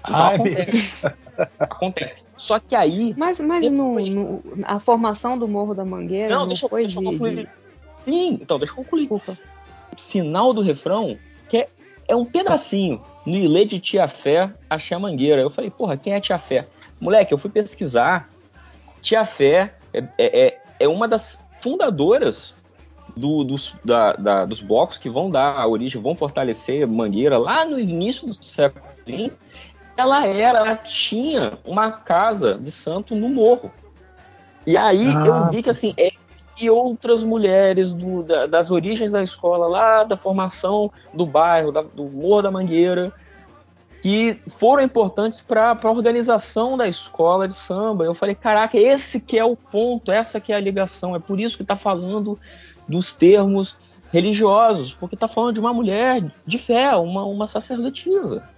Então, 0.00 0.16
Ah, 0.16 0.32
é 0.32 0.34
acontece. 0.36 0.94
acontece. 1.58 2.16
Só 2.36 2.58
que 2.58 2.74
aí. 2.74 3.14
Mas, 3.16 3.40
mas 3.40 3.70
no, 3.70 3.98
no- 4.00 4.42
a 4.64 4.78
formação 4.78 5.36
do 5.38 5.48
Morro 5.48 5.74
da 5.74 5.84
Mangueira 5.84 6.28
Não, 6.34 6.40
não, 6.42 6.46
deixa 6.48 6.66
eu- 6.66 6.70
foi 6.70 6.82
deixa 6.82 6.98
eu 6.98 7.02
de, 7.02 7.08
concluir. 7.10 7.36
de- 7.36 7.48
Sim, 8.04 8.38
então, 8.40 8.58
deixa 8.58 8.72
eu 8.72 8.76
concluir. 8.76 9.00
Desculpa. 9.02 9.36
Final 9.96 10.52
do 10.54 10.62
refrão, 10.62 11.16
que 11.48 11.56
é, 11.58 11.68
é 12.06 12.14
um 12.16 12.24
pedacinho. 12.24 13.00
No 13.26 13.36
Ilê 13.36 13.64
de 13.64 13.78
Tia 13.80 14.08
Fé, 14.08 14.50
achei 14.70 14.96
a 14.96 15.00
mangueira. 15.00 15.42
Eu 15.42 15.50
falei, 15.50 15.70
porra, 15.70 15.96
quem 15.96 16.14
é 16.14 16.20
Tia 16.20 16.38
Fé? 16.38 16.66
Moleque, 17.00 17.34
eu 17.34 17.38
fui 17.38 17.50
pesquisar. 17.50 18.30
Tia 19.02 19.24
Fé 19.26 19.74
é, 19.92 19.98
é, 20.16 20.46
é- 20.46 20.58
é 20.80 20.88
uma 20.88 21.06
das 21.06 21.38
fundadoras 21.60 22.54
do- 23.16 23.42
dos, 23.44 23.74
da- 23.84 24.12
da- 24.14 24.44
dos 24.46 24.60
blocos 24.60 24.96
que 24.96 25.10
vão 25.10 25.30
dar 25.30 25.56
a 25.58 25.66
origem, 25.66 26.00
vão 26.00 26.14
fortalecer 26.14 26.86
Mangueira 26.86 27.36
lá 27.36 27.64
no 27.64 27.78
início 27.78 28.26
do 28.26 28.32
século 28.32 28.84
XX. 29.06 29.32
Ela 29.98 30.24
era, 30.24 30.58
ela 30.60 30.76
tinha 30.76 31.58
uma 31.64 31.90
casa 31.90 32.54
de 32.54 32.70
santo 32.70 33.16
no 33.16 33.28
morro. 33.28 33.68
E 34.64 34.76
aí 34.76 35.04
Ah. 35.08 35.26
eu 35.26 35.50
vi 35.50 35.60
que 35.60 35.70
assim, 35.70 35.92
é, 35.96 36.12
e 36.56 36.70
outras 36.70 37.22
mulheres 37.24 37.92
do- 37.92 38.22
da- 38.22 38.46
das 38.46 38.70
origens 38.70 39.10
da 39.10 39.24
escola, 39.24 39.66
lá 39.66 40.04
da 40.04 40.16
formação 40.16 40.90
do 41.12 41.26
bairro, 41.26 41.72
da- 41.72 41.82
do 41.82 42.04
Morro 42.04 42.42
da 42.42 42.50
Mangueira, 42.50 43.12
que 44.00 44.40
foram 44.50 44.84
importantes 44.84 45.40
para 45.40 45.72
a 45.82 45.90
organização 45.90 46.76
da 46.76 46.86
escola 46.86 47.48
de 47.48 47.54
samba. 47.54 48.04
Eu 48.04 48.14
falei, 48.14 48.36
caraca, 48.36 48.78
esse 48.78 49.18
que 49.18 49.36
é 49.36 49.44
o 49.44 49.56
ponto, 49.56 50.12
essa 50.12 50.40
que 50.40 50.52
é 50.52 50.56
a 50.56 50.60
ligação. 50.60 51.16
É 51.16 51.18
por 51.18 51.40
isso 51.40 51.56
que 51.56 51.62
está 51.64 51.74
falando 51.74 52.38
dos 52.88 53.12
termos 53.12 53.76
religiosos, 54.12 54.94
porque 54.94 55.16
está 55.16 55.26
falando 55.26 55.54
de 55.54 55.60
uma 55.60 55.72
mulher 55.74 56.24
de 56.46 56.58
fé, 56.58 56.94
uma, 56.96 57.24
uma 57.24 57.48
sacerdotisa. 57.48 58.48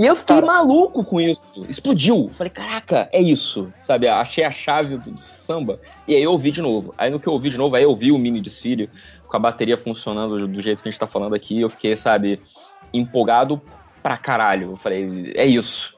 E 0.00 0.06
eu 0.06 0.16
fiquei 0.16 0.40
maluco 0.40 1.04
com 1.04 1.20
isso. 1.20 1.42
Explodiu. 1.68 2.30
Falei, 2.32 2.50
caraca, 2.50 3.06
é 3.12 3.20
isso. 3.20 3.70
Sabe? 3.82 4.08
Achei 4.08 4.42
a 4.44 4.50
chave 4.50 4.96
do, 4.96 5.18
samba. 5.18 5.78
E 6.08 6.14
aí 6.14 6.22
eu 6.22 6.32
ouvi 6.32 6.50
de 6.50 6.62
novo. 6.62 6.94
Aí 6.96 7.10
no 7.10 7.20
que 7.20 7.26
eu 7.26 7.34
ouvi 7.34 7.50
de 7.50 7.58
novo, 7.58 7.76
aí 7.76 7.82
eu 7.82 7.94
vi 7.94 8.10
o 8.10 8.16
mini 8.16 8.40
desfile 8.40 8.88
com 9.28 9.36
a 9.36 9.40
bateria 9.40 9.76
funcionando 9.76 10.48
do, 10.48 10.62
jeito 10.62 10.82
que 10.82 10.88
a 10.88 10.90
gente 10.90 10.98
tá 10.98 11.06
falando 11.06 11.34
aqui. 11.34 11.60
Eu 11.60 11.68
fiquei, 11.68 11.94
sabe, 11.98 12.40
empolgado 12.94 13.60
pra 14.02 14.16
caralho. 14.16 14.70
Eu 14.70 14.76
falei, 14.78 15.32
é 15.36 15.44
isso. 15.44 15.94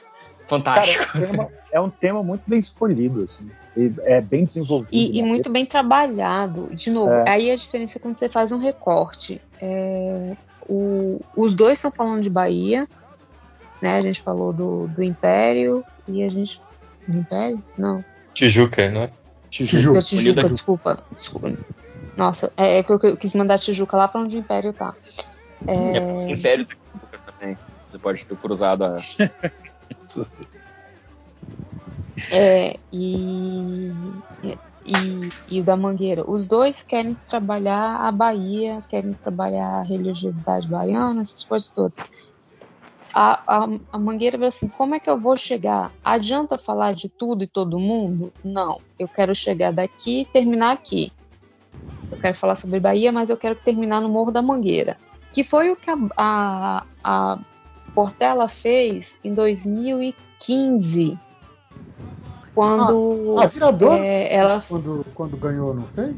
Fantástico. 0.49 1.05
Cara, 1.13 1.25
é, 1.25 1.29
um 1.29 1.31
tema, 1.31 1.49
é 1.75 1.81
um 1.81 1.91
tema 1.91 2.23
muito 2.25 2.43
bem 2.45 2.59
escolhido, 2.59 3.23
assim. 3.23 3.49
E 3.77 3.93
é 4.01 4.21
bem 4.21 4.45
desenvolvido. 4.45 4.93
E, 4.93 5.17
e 5.17 5.23
né? 5.23 5.29
muito 5.29 5.49
bem 5.49 5.65
trabalhado. 5.65 6.71
De 6.75 6.91
novo, 6.91 7.13
É. 7.13 7.31
aí 7.31 7.51
a 7.53 7.55
diferença 7.57 7.99
é 7.99 8.01
quando 8.01 8.17
você 8.17 8.29
faz 8.29 8.51
um 8.51 8.59
recorte. 8.59 9.41
É, 9.61 10.37
o- 10.69 11.21
os 11.37 11.55
dois 11.55 11.79
estão 11.79 11.93
falando 11.93 12.21
de 12.21 12.29
Bahia, 12.29 12.89
né? 13.83 13.97
A 13.97 14.03
gente 14.03 14.23
falou 14.23 14.53
do, 14.53 14.87
do 14.87 15.03
Império 15.03 15.85
e 16.07 16.23
a 16.23 16.31
gente. 16.31 16.61
Do 17.07 17.19
Império? 17.19 17.63
Não. 17.77 18.05
Tijuca, 18.33 18.89
não 18.91 19.03
é? 19.03 19.11
Tijuca. 19.51 19.95
Da 19.95 20.03
Tijuca, 20.03 20.49
desculpa. 20.49 20.97
desculpa. 21.15 21.53
Nossa, 22.17 22.53
é, 22.57 22.79
é 22.79 22.83
porque 22.83 23.09
eu 23.09 23.17
quis 23.17 23.35
mandar 23.35 23.59
Tijuca 23.59 23.97
lá 23.97 24.07
pra 24.07 24.21
onde 24.21 24.37
o 24.37 24.39
Império 24.39 24.73
tá. 24.73 24.95
É, 25.67 25.99
É 25.99 26.31
Império 26.31 26.67
da 26.67 26.75
Tijuca 26.75 27.19
também. 27.27 27.59
Você 27.91 27.99
pode 27.99 28.25
ter 28.25 28.37
cruzado 28.37 28.85
a. 28.85 28.97
É, 32.31 32.79
e, 32.93 33.91
e, 34.85 35.29
e 35.49 35.61
o 35.61 35.65
da 35.65 35.77
Mangueira. 35.77 36.23
Os 36.31 36.47
dois 36.47 36.83
querem 36.83 37.17
trabalhar 37.29 37.97
a 37.97 38.13
Bahia, 38.13 38.83
querem 38.89 39.13
trabalhar 39.15 39.81
a 39.81 39.83
religiosidade 39.83 40.69
baiana, 40.69 41.23
essas 41.23 41.43
coisas 41.43 41.71
todas. 41.71 42.05
A, 43.15 43.41
a, 43.47 43.69
a 43.93 43.99
Mangueira 43.99 44.37
falou 44.39 44.49
assim: 44.49 44.69
como 44.69 44.95
é 44.95 45.01
que 45.01 45.11
eu 45.11 45.19
vou 45.19 45.37
chegar? 45.37 45.93
Adianta 46.05 46.57
falar 46.57 46.95
de 46.95 47.09
tudo 47.09 47.45
e 47.45 47.47
todo 47.47 47.79
mundo? 47.79 48.33
Não. 48.43 48.81
Eu 48.99 49.07
quero 49.07 49.35
chegar 49.35 49.73
daqui 49.73 50.23
e 50.23 50.25
terminar 50.25 50.73
aqui. 50.73 51.13
Eu 52.11 52.19
quero 52.19 52.35
falar 52.37 52.55
sobre 52.55 52.81
Bahia, 52.81 53.13
mas 53.13 53.31
eu 53.31 53.37
quero 53.37 53.55
terminar 53.55 54.01
no 54.01 54.09
Morro 54.09 54.31
da 54.31 54.41
Mangueira. 54.43 54.97
Que 55.33 55.43
foi 55.45 55.71
o 55.71 55.77
que 55.77 55.91
a, 55.91 55.97
a, 56.17 56.85
a 57.03 57.39
Portela 57.95 58.49
fez 58.49 59.19
em 59.25 59.35
2015. 59.35 61.19
Quando 62.55 63.37
A 63.39 63.47
Virador, 63.47 63.95
é, 63.95 64.35
ela. 64.35 64.63
quando, 64.69 65.05
quando 65.15 65.37
ganhou, 65.39 65.75
não 65.75 65.87
fez? 65.89 66.17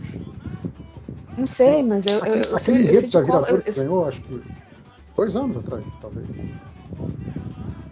Não 1.37 1.47
sei, 1.47 1.83
mas 1.83 2.07
eu, 2.07 2.19
eu, 2.25 2.35
eu, 2.37 2.57
Aquele 2.57 2.89
eu 2.89 2.93
eu- 2.95 3.63
que 3.63 3.71
eu- 3.71 3.75
ganhou, 3.85 4.07
acho 4.07 4.21
que 4.23 4.41
dois 5.17 5.35
anos 5.37 5.57
atrás, 5.57 5.85
talvez. 6.01 6.27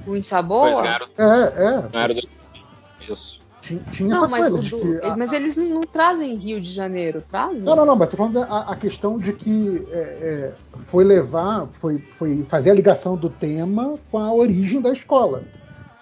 O 0.06 0.16
Insaboa? 0.16 0.82
ganharam, 0.82 1.06
É, 1.16 1.24
é. 1.24 1.88
ganharam 1.88 2.14
do... 2.14 2.22
Isso. 3.08 3.40
Tinha, 3.60 3.80
tinha 3.92 4.08
Não, 4.08 4.24
essa 4.24 4.28
mas, 4.28 4.50
do- 4.50 4.62
que. 4.62 5.06
a- 5.06 5.16
mas 5.16 5.32
eles 5.32 5.56
não, 5.56 5.68
não 5.68 5.80
trazem 5.82 6.34
Rio 6.34 6.60
de 6.60 6.72
Janeiro, 6.72 7.22
trazem? 7.30 7.60
Não, 7.60 7.76
não, 7.76 7.86
não, 7.86 7.96
mas 7.96 8.08
tô 8.08 8.16
falando 8.16 8.38
a, 8.42 8.72
a 8.72 8.76
questão 8.76 9.18
de 9.18 9.32
que 9.32 9.86
é, 9.90 9.98
é, 9.98 10.54
foi 10.80 11.04
levar, 11.04 11.68
foi, 11.74 11.98
foi 12.16 12.42
fazer 12.44 12.70
a 12.70 12.74
ligação 12.74 13.16
do 13.16 13.30
tema 13.30 13.98
com 14.10 14.18
a 14.18 14.32
origem 14.32 14.80
da 14.80 14.90
escola. 14.90 15.44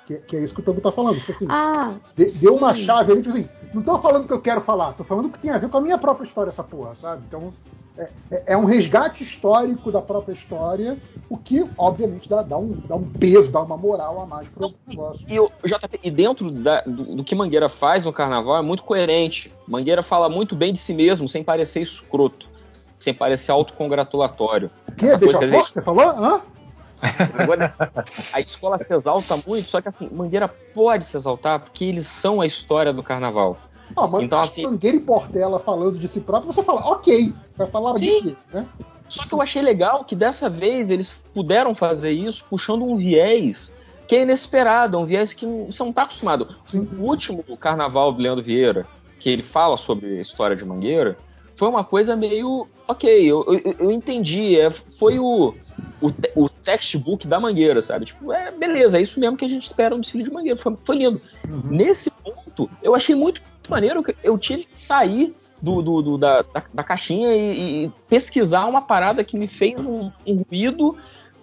Que, 0.06 0.16
que 0.18 0.36
é 0.36 0.40
isso 0.40 0.54
que 0.54 0.60
o 0.60 0.62
Tango 0.64 0.80
tá 0.80 0.90
falando. 0.90 1.18
Tipo 1.20 1.32
assim, 1.32 1.46
Ah, 1.50 1.94
de- 2.16 2.30
deu 2.38 2.54
uma 2.56 2.74
chave 2.74 3.12
ali, 3.12 3.22
tipo 3.22 3.34
assim, 3.34 3.48
não 3.74 3.82
tô 3.82 3.98
falando 3.98 4.24
o 4.24 4.26
que 4.26 4.32
eu 4.32 4.40
quero 4.40 4.62
falar, 4.62 4.94
tô 4.94 5.04
falando 5.04 5.26
o 5.26 5.30
que 5.30 5.38
tem 5.38 5.50
a 5.50 5.58
ver 5.58 5.68
com 5.68 5.76
a 5.76 5.80
minha 5.82 5.98
própria 5.98 6.26
história, 6.26 6.50
essa 6.50 6.64
porra, 6.64 6.94
sabe? 6.94 7.22
Então, 7.28 7.52
é, 7.98 8.10
é- 8.30 8.42
é 8.48 8.56
um 8.56 8.64
resgate 8.64 9.22
histórico 9.22 9.90
da 9.90 10.00
própria 10.00 10.32
história, 10.32 10.98
o 11.28 11.36
que, 11.36 11.68
obviamente, 11.78 12.28
dá, 12.28 12.42
dá 12.42 12.58
um, 12.58 12.72
dá 12.88 12.96
um 12.96 13.04
peso, 13.04 13.50
dá 13.52 13.60
uma 13.62 13.76
moral 13.76 14.20
a 14.20 14.26
mais 14.26 14.48
pro 14.48 14.72
negócio. 14.86 15.24
E 15.28 15.38
o 15.38 15.48
JP, 15.64 16.00
e 16.02 16.10
dentro 16.10 16.50
da- 16.50 16.82
do, 16.82 17.16
do 17.16 17.24
que 17.24 17.34
Mangueira 17.34 17.68
faz 17.68 18.04
no 18.04 18.12
carnaval 18.12 18.56
é 18.56 18.62
muito 18.62 18.82
coerente. 18.82 19.52
Mangueira 19.66 20.02
fala 20.02 20.28
muito 20.28 20.56
bem 20.56 20.72
de 20.72 20.78
si 20.78 20.92
mesmo, 20.92 21.28
sem 21.28 21.44
parecer 21.44 21.80
escroto, 21.80 22.48
sem 22.98 23.14
parecer 23.14 23.52
autocongratulatório. 23.52 24.70
O 24.88 24.92
quê? 24.92 25.06
Essa 25.06 25.18
Deixa 25.18 25.38
coisa 25.38 25.54
forte, 25.56 25.72
você 25.72 25.82
falou? 25.82 26.08
Hã? 26.08 26.40
Agora, 27.38 27.74
a 28.32 28.40
escola 28.40 28.78
se 28.78 28.92
exalta 28.92 29.36
muito, 29.46 29.68
só 29.68 29.80
que 29.80 29.88
assim, 29.88 30.08
Mangueira 30.12 30.48
pode 30.48 31.04
se 31.04 31.16
exaltar 31.16 31.60
porque 31.60 31.84
eles 31.84 32.06
são 32.06 32.40
a 32.40 32.46
história 32.46 32.92
do 32.92 33.02
carnaval. 33.02 33.56
Ah, 33.96 34.06
mas 34.06 34.22
Então, 34.22 34.40
assim- 34.40 34.62
Mangueira 34.64 34.96
e 34.96 35.00
Portela 35.00 35.58
falando 35.58 35.98
de 35.98 36.08
si 36.08 36.20
próprio, 36.20 36.52
você 36.52 36.62
fala, 36.62 36.80
ok, 36.86 37.32
vai 37.56 37.66
falar 37.66 37.98
de 37.98 38.06
Sim. 38.06 38.20
quê? 38.22 38.36
Né? 38.52 38.66
Só 39.08 39.24
que 39.24 39.32
eu 39.34 39.42
achei 39.42 39.60
legal 39.60 40.04
que 40.04 40.14
dessa 40.14 40.48
vez 40.48 40.90
eles 40.90 41.10
puderam 41.34 41.74
fazer 41.74 42.12
isso 42.12 42.44
puxando 42.48 42.84
um 42.84 42.96
viés 42.96 43.72
que 44.06 44.16
é 44.16 44.22
inesperado, 44.22 44.98
um 44.98 45.04
viés 45.04 45.32
que 45.32 45.44
você 45.46 45.82
não 45.82 45.90
está 45.90 46.02
acostumado. 46.02 46.48
O 46.74 47.02
último 47.02 47.44
carnaval 47.58 48.12
do 48.12 48.20
Leandro 48.22 48.42
Vieira, 48.44 48.86
que 49.18 49.28
ele 49.28 49.42
fala 49.42 49.76
sobre 49.76 50.18
a 50.18 50.20
história 50.20 50.56
de 50.56 50.64
Mangueira, 50.64 51.16
foi 51.56 51.68
uma 51.68 51.84
coisa 51.84 52.16
meio. 52.16 52.66
Ok, 52.88 53.08
eu, 53.24 53.44
eu, 53.64 53.74
eu 53.78 53.90
entendi. 53.92 54.58
É, 54.58 54.70
foi 54.70 55.18
o, 55.18 55.54
o, 56.00 56.10
te- 56.10 56.32
o 56.34 56.48
textbook 56.48 57.26
da 57.28 57.38
Mangueira, 57.38 57.82
sabe? 57.82 58.06
Tipo, 58.06 58.32
é 58.32 58.50
beleza, 58.50 58.98
é 58.98 59.02
isso 59.02 59.20
mesmo 59.20 59.36
que 59.36 59.44
a 59.44 59.48
gente 59.48 59.66
espera 59.66 59.94
no 59.94 60.00
desfile 60.00 60.24
de 60.24 60.30
Mangueira. 60.30 60.56
Foi, 60.58 60.76
foi 60.84 60.96
lindo. 60.96 61.20
Nesse 61.64 62.10
ponto, 62.10 62.68
eu 62.82 62.94
achei 62.94 63.14
muito 63.14 63.40
maneiro 63.70 64.02
que 64.02 64.14
eu 64.22 64.36
tive 64.36 64.64
que 64.64 64.76
sair 64.78 65.34
do, 65.62 65.80
do- 65.82 66.02
do- 66.02 66.18
da, 66.18 66.42
da, 66.42 66.62
da 66.72 66.84
caixinha 66.84 67.34
e, 67.34 67.86
e 67.86 67.90
pesquisar 68.08 68.66
uma 68.66 68.80
parada 68.82 69.22
que 69.24 69.36
me 69.38 69.46
fez 69.46 69.78
um, 69.78 70.10
um 70.26 70.42
ruído 70.50 70.96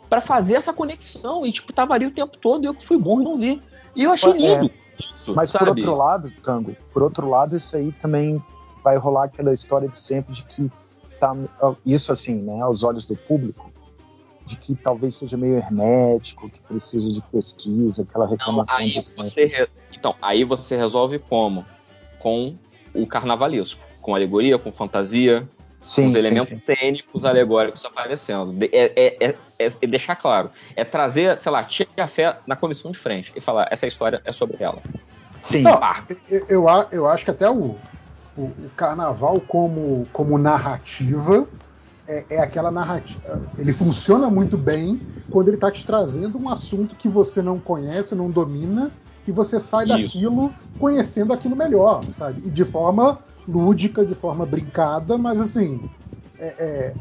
pra 0.09 0.21
fazer 0.21 0.55
essa 0.55 0.73
conexão. 0.73 1.45
E, 1.45 1.51
tipo, 1.51 1.71
tava 1.73 1.93
ali 1.93 2.05
o 2.05 2.11
tempo 2.11 2.37
todo 2.37 2.63
e 2.63 2.67
eu 2.67 2.73
que 2.73 2.85
fui 2.85 2.97
burro 2.97 3.21
e 3.21 3.25
não 3.25 3.37
vi. 3.37 3.61
E 3.95 4.03
eu 4.03 4.11
achei 4.11 4.31
É, 4.31 4.37
lindo. 4.37 4.71
isso, 5.21 5.33
Mas 5.35 5.49
sabe? 5.51 5.65
por 5.65 5.69
outro 5.69 5.95
lado, 5.95 6.31
Tango, 6.43 6.75
por 6.93 7.03
outro 7.03 7.27
lado, 7.29 7.55
isso 7.55 7.75
aí 7.75 7.91
também 7.91 8.43
vai 8.83 8.97
rolar 8.97 9.25
aquela 9.25 9.53
história 9.53 9.87
de 9.87 9.97
sempre 9.97 10.33
de 10.33 10.43
que 10.43 10.71
tá 11.19 11.35
isso 11.85 12.11
assim, 12.11 12.35
né, 12.35 12.61
aos 12.61 12.83
olhos 12.83 13.05
do 13.05 13.15
público, 13.15 13.71
de 14.45 14.55
que 14.55 14.75
talvez 14.75 15.15
seja 15.15 15.35
meio 15.35 15.57
hermético, 15.57 16.49
que 16.49 16.61
precisa 16.61 17.11
de 17.11 17.21
pesquisa, 17.23 18.03
aquela 18.03 18.25
reclamação 18.27 18.77
aí 18.77 18.91
de 18.91 19.01
sempre. 19.01 19.29
você 19.31 19.45
re- 19.45 19.69
Então, 19.93 20.15
aí 20.21 20.43
você 20.43 20.77
resolve 20.77 21.19
como? 21.19 21.65
Com 22.19 22.55
o 22.93 23.05
carnavalesco. 23.05 23.79
Com 24.01 24.15
alegoria, 24.15 24.57
com 24.57 24.71
fantasia, 24.71 25.47
Sim, 25.81 26.03
com 26.03 26.09
os 26.09 26.15
elementos 26.15 26.49
sim. 26.49 26.61
cênicos 26.65 27.23
alegóricos 27.23 27.85
aparecendo. 27.85 28.55
É, 28.63 28.67
é- 28.95 29.17
é- 29.29 29.35
é- 29.59 29.71
é 29.81 29.87
deixar 29.87 30.15
claro. 30.15 30.49
É 30.75 30.83
trazer, 30.83 31.37
sei 31.37 31.51
lá, 31.51 31.63
tia 31.63 31.87
a 31.97 32.07
fé 32.07 32.37
na 32.47 32.55
comissão 32.55 32.91
de 32.91 32.97
frente 32.97 33.31
e 33.35 33.41
falar, 33.41 33.67
essa 33.71 33.85
história 33.85 34.21
é 34.25 34.31
sobre 34.31 34.63
ela. 34.63 34.81
Sim. 35.41 35.63
Não, 35.63 35.79
eu, 36.29 36.45
eu, 36.49 36.69
a- 36.69 36.87
eu 36.91 37.07
acho 37.07 37.23
que 37.23 37.31
até 37.31 37.49
o, 37.49 37.75
o, 38.35 38.41
o 38.41 38.71
carnaval 38.75 39.39
como, 39.41 40.07
como 40.11 40.37
narrativa 40.37 41.47
é, 42.07 42.25
é 42.31 42.39
aquela 42.39 42.71
narrativa. 42.71 43.41
Ele 43.57 43.71
funciona 43.71 44.29
muito 44.29 44.57
bem 44.57 44.99
quando 45.29 45.49
ele 45.49 45.57
está 45.57 45.69
te 45.71 45.85
trazendo 45.85 46.37
um 46.37 46.49
assunto 46.49 46.95
que 46.95 47.07
você 47.07 47.41
não 47.41 47.59
conhece, 47.59 48.15
não 48.15 48.31
domina, 48.31 48.91
e 49.27 49.31
você 49.31 49.59
sai 49.59 49.85
Isso. 49.85 49.97
daquilo 49.97 50.53
conhecendo 50.79 51.33
aquilo 51.33 51.55
melhor, 51.55 52.03
sabe? 52.17 52.41
E 52.45 52.49
de 52.49 52.63
forma 52.63 53.19
lúdica, 53.47 54.05
de 54.05 54.15
forma 54.15 54.45
brincada, 54.45 55.17
mas 55.17 55.39
assim. 55.39 55.79
É, 56.39 56.45
é, 56.57 56.95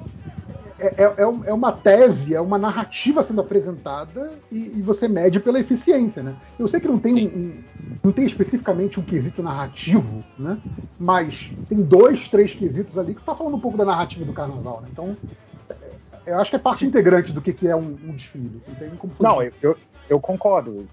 é, 0.78 1.04
é- 1.04 1.14
é 1.18 1.26
um- 1.26 1.44
é 1.44 1.52
uma 1.52 1.72
tese, 1.72 2.34
é 2.34 2.40
uma 2.40 2.58
narrativa 2.58 3.22
sendo 3.22 3.40
apresentada 3.40 4.30
e, 4.50 4.78
e 4.78 4.82
você 4.82 5.08
mede 5.08 5.40
pela 5.40 5.58
eficiência, 5.60 6.22
né? 6.22 6.34
Eu 6.58 6.66
sei 6.68 6.80
que 6.80 6.88
não 6.88 6.98
tem 6.98 7.14
um, 7.14 7.38
um- 7.38 7.62
não 8.04 8.12
tem 8.12 8.26
especificamente 8.26 8.98
um 9.00 9.02
quesito 9.02 9.42
narrativo, 9.42 10.22
né? 10.38 10.58
Mas 10.98 11.52
tem 11.68 11.82
dois, 11.82 12.28
três 12.28 12.54
quesitos 12.54 12.98
ali 12.98 13.14
que 13.14 13.20
está 13.20 13.34
falando 13.34 13.56
um 13.56 13.60
pouco 13.60 13.76
da 13.76 13.84
narrativa 13.84 14.24
do 14.24 14.32
carnaval, 14.32 14.80
né? 14.80 14.88
Então, 14.92 15.16
é, 15.68 15.74
eu 16.32 16.38
acho 16.38 16.50
que 16.50 16.56
é 16.56 16.58
parte 16.60 16.84
integrante 16.86 17.32
do 17.32 17.40
que, 17.42 17.52
que 17.52 17.68
é 17.68 17.76
um, 17.76 17.96
um 18.04 18.12
desfile. 18.14 18.62
Não. 19.20 19.36
Não, 19.36 19.42
eu, 19.42 19.52
eu, 19.62 19.76
eu 20.08 20.20
concordo, 20.20 20.86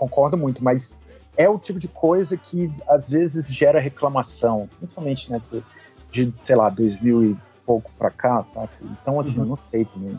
concordo 0.00 0.38
muito, 0.38 0.64
mas 0.64 0.98
é 1.36 1.46
o 1.48 1.58
tipo 1.58 1.78
de 1.78 1.88
coisa 1.88 2.36
que 2.36 2.70
às 2.88 3.10
vezes 3.10 3.52
gera 3.52 3.78
reclamação, 3.78 4.68
principalmente 4.78 5.30
nessa 5.30 5.62
de, 6.10 6.32
sei 6.42 6.56
lá, 6.56 6.70
2000 6.70 7.22
e 7.22 7.36
pouco 7.66 7.90
pra 7.98 8.10
cá, 8.10 8.42
sabe? 8.42 8.70
Então, 8.82 9.20
assim, 9.20 9.38
Uhum. 9.38 9.44
eu 9.44 9.48
não 9.50 9.56
sei 9.58 9.84
também 9.84 10.18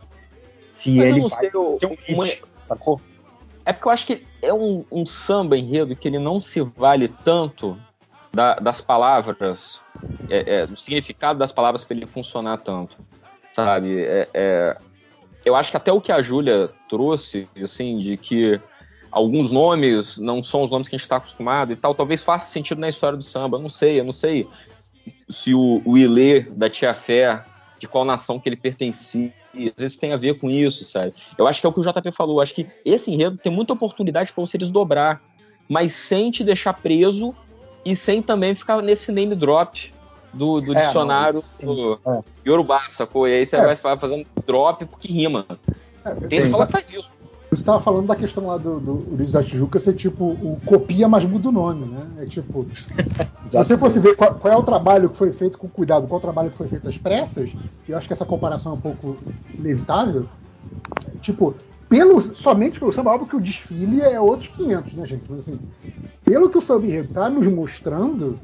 se 0.71 0.95
Mas 0.95 1.09
ele 1.09 1.21
vai 1.21 1.29
sei, 1.41 1.49
eu- 1.53 1.73
ser 1.73 1.87
um 1.87 1.89
hit, 1.89 2.13
uma- 2.13 2.25
sacou? 2.65 3.01
É 3.65 3.73
porque 3.73 3.87
eu 3.87 3.91
acho 3.91 4.05
que 4.05 4.25
é 4.41 4.53
um, 4.53 4.85
um 4.91 5.05
samba 5.05 5.57
enredo 5.57 5.95
que 5.95 6.07
ele 6.07 6.19
não 6.19 6.39
se 6.39 6.61
vale 6.61 7.07
tanto 7.25 7.77
da- 8.31 8.55
das 8.55 8.79
palavras, 8.79 9.79
é, 10.29 10.61
é, 10.61 10.67
do 10.67 10.77
significado 10.77 11.37
das 11.39 11.51
palavras 11.51 11.83
para 11.83 11.97
ele 11.97 12.05
funcionar 12.07 12.57
tanto, 12.59 12.95
sabe? 13.53 14.01
É, 14.01 14.29
é, 14.33 14.77
eu 15.43 15.55
acho 15.55 15.69
que 15.71 15.77
até 15.77 15.91
o 15.91 15.99
que 16.01 16.11
a 16.11 16.21
Júlia 16.21 16.69
trouxe, 16.89 17.49
assim, 17.61 17.99
de 17.99 18.15
que 18.17 18.59
alguns 19.11 19.51
nomes 19.51 20.17
não 20.17 20.41
são 20.41 20.63
os 20.63 20.71
nomes 20.71 20.87
que 20.87 20.95
a 20.95 20.97
gente 20.97 21.05
está 21.05 21.17
acostumado 21.17 21.73
e 21.73 21.75
tal, 21.75 21.93
talvez 21.93 22.21
faça 22.23 22.51
sentido 22.51 22.79
na 22.79 22.87
história 22.89 23.17
do 23.17 23.23
samba. 23.23 23.57
Eu 23.57 23.61
não 23.61 23.69
sei, 23.69 23.99
eu 23.99 24.03
não 24.05 24.11
sei 24.11 24.47
se 25.29 25.53
o, 25.53 25.81
o 25.85 25.97
Ilê 25.97 26.41
da 26.41 26.69
Tia 26.69 26.93
Fé, 26.93 27.43
de 27.79 27.87
qual 27.87 28.05
nação 28.05 28.39
que 28.39 28.47
ele 28.47 28.55
pertencia, 28.55 29.33
às 29.53 29.73
vezes 29.77 29.97
tem 29.97 30.13
a 30.13 30.17
ver 30.17 30.39
com 30.39 30.49
isso, 30.49 30.83
sabe? 30.85 31.13
Eu 31.37 31.47
acho 31.47 31.59
que 31.59 31.65
é 31.65 31.69
o 31.69 31.73
que 31.73 31.79
o 31.79 31.83
JP 31.83 32.11
falou, 32.11 32.37
eu 32.37 32.41
acho 32.41 32.53
que 32.53 32.67
esse 32.85 33.11
enredo 33.11 33.37
tem 33.37 33.51
muita 33.51 33.73
oportunidade 33.73 34.31
para 34.31 34.45
você 34.45 34.57
desdobrar, 34.57 35.21
mas 35.67 35.91
sem 35.93 36.29
te 36.31 36.43
deixar 36.43 36.73
preso 36.73 37.35
e 37.83 37.95
sem 37.95 38.21
também 38.21 38.53
ficar 38.55 38.81
nesse 38.81 39.11
name 39.11 39.35
drop 39.35 39.91
do, 40.33 40.59
do 40.59 40.73
É, 40.73 40.75
dicionário 40.77 41.33
não, 41.33 41.41
isso 41.41 41.65
do 41.65 41.99
É. 42.07 42.21
Yorubá, 42.47 42.83
sacou? 42.89 43.27
E 43.27 43.33
aí 43.33 43.45
você 43.45 43.55
É. 43.57 43.61
vai 43.61 43.75
fa- 43.75 43.97
fazendo 43.97 44.25
drop 44.45 44.85
porque 44.85 45.07
rima. 45.11 45.45
É, 46.05 46.13
Tem 46.27 46.39
escola 46.39 46.65
que 46.67 46.71
faz 46.71 46.89
isso. 46.89 47.09
Você 47.51 47.63
estava 47.63 47.81
falando 47.81 48.07
da 48.07 48.15
questão 48.15 48.47
lá 48.47 48.57
do, 48.57 48.79
do 48.79 49.29
da 49.29 49.43
Tijuca 49.43 49.77
ser 49.77 49.93
tipo 49.93 50.23
o 50.23 50.57
copia, 50.65 51.09
mas 51.09 51.25
muda 51.25 51.49
o 51.49 51.51
nome, 51.51 51.85
né? 51.85 52.07
É 52.19 52.25
tipo. 52.25 52.65
se 53.43 53.57
você 53.57 53.77
fosse 53.77 53.99
ver 53.99 54.15
qual, 54.15 54.35
qual, 54.35 54.53
é 54.53 54.55
o 54.55 54.63
trabalho 54.63 55.09
que 55.09 55.17
foi 55.17 55.33
feito 55.33 55.57
com 55.57 55.67
cuidado, 55.67 56.07
qual 56.07 56.17
é 56.17 56.19
o 56.19 56.21
trabalho 56.21 56.49
que 56.49 56.57
foi 56.57 56.69
feito 56.69 56.87
às 56.87 56.97
pressas, 56.97 57.53
eu 57.89 57.97
acho 57.97 58.07
que 58.07 58.13
essa 58.13 58.25
comparação 58.25 58.71
é 58.71 58.75
um 58.75 58.79
pouco 58.79 59.17
inevitável. 59.53 60.27
Tipo, 61.19 61.53
pelo, 61.89 62.21
somente 62.21 62.79
pelo 62.79 62.93
samba, 62.93 63.11
óbvio 63.11 63.27
que 63.27 63.35
o 63.35 63.41
desfile 63.41 63.99
é 63.99 64.17
outros 64.17 64.47
500, 64.47 64.93
né, 64.93 65.05
gente? 65.05 65.23
Mas 65.29 65.39
assim, 65.39 65.59
pelo 66.23 66.49
que 66.49 66.57
o 66.57 66.61
samba 66.61 66.85
enredo 66.85 67.09
está 67.09 67.29
nos 67.29 67.47
mostrando, 67.47 68.39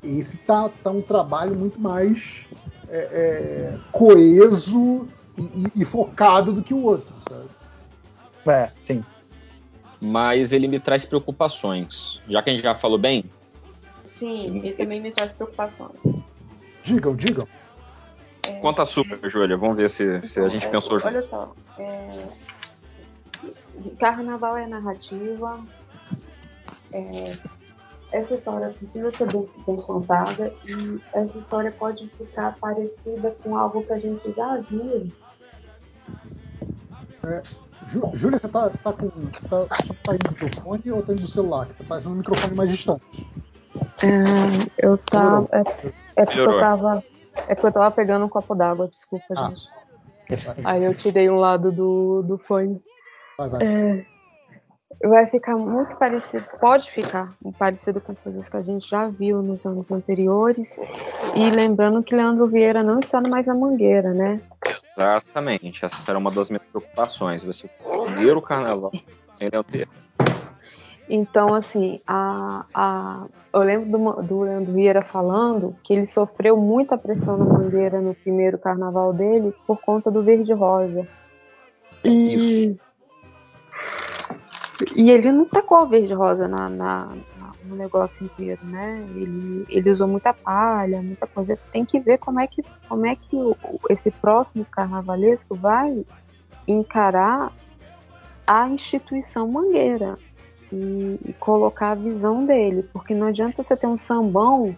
esse 0.00 0.36
tá, 0.36 0.70
tá 0.84 0.92
um 0.92 1.02
trabalho 1.02 1.56
muito 1.56 1.80
mais 1.80 2.46
é, 2.88 2.98
é, 2.98 3.78
coeso 3.90 5.08
e, 5.36 5.66
e, 5.74 5.84
focado 5.84 6.52
do 6.52 6.62
que 6.62 6.72
o 6.72 6.84
outro, 6.84 7.12
sabe? 7.28 7.61
É, 8.46 8.70
sim. 8.76 9.04
Mas 10.00 10.52
ele 10.52 10.66
me 10.66 10.80
traz 10.80 11.04
preocupações. 11.04 12.20
Já 12.28 12.42
que 12.42 12.50
a 12.50 12.52
gente 12.52 12.62
já 12.62 12.74
falou 12.74 12.98
bem. 12.98 13.24
Sim, 14.08 14.58
ele 14.58 14.72
também 14.72 15.00
me 15.00 15.12
traz 15.12 15.32
preocupações. 15.32 15.96
Digam, 16.84 17.14
digam. 17.14 17.46
É, 18.46 18.58
Conta 18.60 18.82
a 18.82 18.84
sua, 18.84 19.04
é... 19.22 19.28
Júlia. 19.28 19.56
Vamos 19.56 19.76
ver 19.76 19.88
se, 19.88 20.20
se 20.22 20.40
a 20.40 20.48
gente 20.48 20.66
é, 20.66 20.70
pensou 20.70 20.98
junto. 20.98 21.06
Olha 21.06 21.22
só. 21.22 21.54
É... 21.78 22.10
Carnaval 23.98 24.56
é 24.56 24.66
narrativa. 24.66 25.64
É... 26.92 27.32
Essa 28.12 28.34
história 28.34 28.68
precisa 28.68 29.10
ser 29.12 29.32
bem, 29.32 29.48
bem 29.66 29.76
contada 29.76 30.52
e 30.66 31.00
essa 31.14 31.38
história 31.38 31.72
pode 31.72 32.06
ficar 32.08 32.54
parecida 32.58 33.34
com 33.42 33.56
algo 33.56 33.82
que 33.84 33.92
a 33.92 33.98
gente 33.98 34.32
já 34.36 34.58
viu. 34.58 35.10
É, 37.24 37.42
Júlia, 38.14 38.38
você 38.38 38.48
tá, 38.48 38.68
você 38.68 38.78
tá 38.78 38.92
com. 38.92 39.08
Tá, 39.48 39.76
só 39.84 39.94
tá 40.04 40.14
indo 40.14 40.34
do 40.34 40.60
fone 40.60 40.90
ou 40.90 41.02
tá 41.02 41.12
indo 41.12 41.22
do 41.22 41.28
celular? 41.28 41.66
Que 41.66 41.74
tá 41.74 41.84
fazendo 41.84 42.12
um 42.12 42.16
microfone 42.16 42.54
mais 42.54 42.70
distante. 42.70 43.02
É, 44.02 44.86
eu 44.86 44.98
tava. 44.98 45.48
É, 45.52 46.22
é 46.22 46.24
porque 46.24 46.40
eu 46.40 46.60
tava. 46.60 47.04
É 47.48 47.54
porque 47.54 47.66
eu 47.66 47.72
tava 47.72 47.90
pegando 47.90 48.24
um 48.24 48.28
copo 48.28 48.54
d'água, 48.54 48.88
desculpa, 48.88 49.26
ah. 49.36 49.48
gente. 49.48 49.68
Aí 50.64 50.84
eu 50.84 50.94
tirei 50.94 51.28
um 51.28 51.36
lado 51.36 51.70
do, 51.70 52.22
do 52.22 52.38
fone. 52.38 52.80
Vai, 53.38 53.48
vai. 53.48 53.62
É, 53.62 54.06
vai 55.04 55.26
ficar 55.26 55.56
muito 55.56 55.96
parecido, 55.96 56.44
pode 56.60 56.90
ficar 56.90 57.32
parecido 57.58 58.00
com 58.00 58.14
coisas 58.14 58.48
que 58.48 58.56
a 58.56 58.62
gente 58.62 58.88
já 58.88 59.08
viu 59.08 59.42
nos 59.42 59.64
anos 59.64 59.90
anteriores. 59.90 60.68
E 61.34 61.50
lembrando 61.50 62.02
que 62.02 62.14
Leandro 62.14 62.46
Vieira 62.46 62.82
não 62.82 63.00
está 63.00 63.20
mais 63.20 63.46
na 63.46 63.54
mangueira, 63.54 64.12
né? 64.12 64.40
Exatamente. 64.66 65.84
Essa 65.84 66.10
era 66.10 66.18
uma 66.18 66.30
das 66.30 66.48
minhas 66.48 66.62
preocupações. 66.64 67.42
Vai 67.42 67.52
ser 67.52 67.70
o 67.84 68.04
primeiro 68.04 68.40
carnaval 68.42 68.92
sem 69.38 69.48
Leandro 69.50 69.72
Vieira. 69.72 69.90
Então, 71.08 71.52
assim, 71.52 72.00
a, 72.06 72.64
a, 72.72 73.26
eu 73.52 73.60
lembro 73.60 73.90
do, 73.90 74.22
do 74.22 74.40
Leandro 74.42 74.72
Vieira 74.72 75.02
falando 75.02 75.76
que 75.82 75.92
ele 75.92 76.06
sofreu 76.06 76.56
muita 76.56 76.96
pressão 76.96 77.36
na 77.36 77.44
Mangueira 77.44 78.00
no 78.00 78.14
primeiro 78.14 78.56
carnaval 78.58 79.12
dele 79.12 79.52
por 79.66 79.80
conta 79.80 80.10
do 80.10 80.22
verde 80.22 80.52
rosa. 80.52 81.06
E, 82.04 82.68
Isso. 82.68 82.80
E 84.94 85.10
ele 85.10 85.30
não 85.30 85.44
tacou 85.44 85.82
o 85.82 85.86
verde 85.86 86.12
rosa 86.12 86.48
na, 86.48 86.68
na, 86.68 87.06
na, 87.38 87.52
no 87.64 87.76
negócio 87.76 88.24
inteiro, 88.24 88.60
né? 88.64 89.04
Ele, 89.14 89.64
ele 89.68 89.90
usou 89.90 90.08
muita 90.08 90.32
palha, 90.32 91.02
muita 91.02 91.26
coisa. 91.26 91.58
Tem 91.72 91.84
que 91.84 92.00
ver 92.00 92.18
como 92.18 92.40
é 92.40 92.46
que, 92.46 92.62
como 92.88 93.06
é 93.06 93.16
que 93.16 93.36
o, 93.36 93.56
esse 93.90 94.10
próximo 94.10 94.64
carnavalesco 94.64 95.54
vai 95.54 96.04
encarar 96.66 97.52
a 98.46 98.68
instituição 98.68 99.46
Mangueira 99.48 100.18
e, 100.72 101.18
e, 101.26 101.32
colocar 101.38 101.92
a 101.92 101.94
visão 101.94 102.44
dele, 102.44 102.82
porque 102.92 103.14
não 103.14 103.28
adianta 103.28 103.62
você 103.62 103.76
ter 103.76 103.86
um 103.86 103.98
sambão 103.98 104.74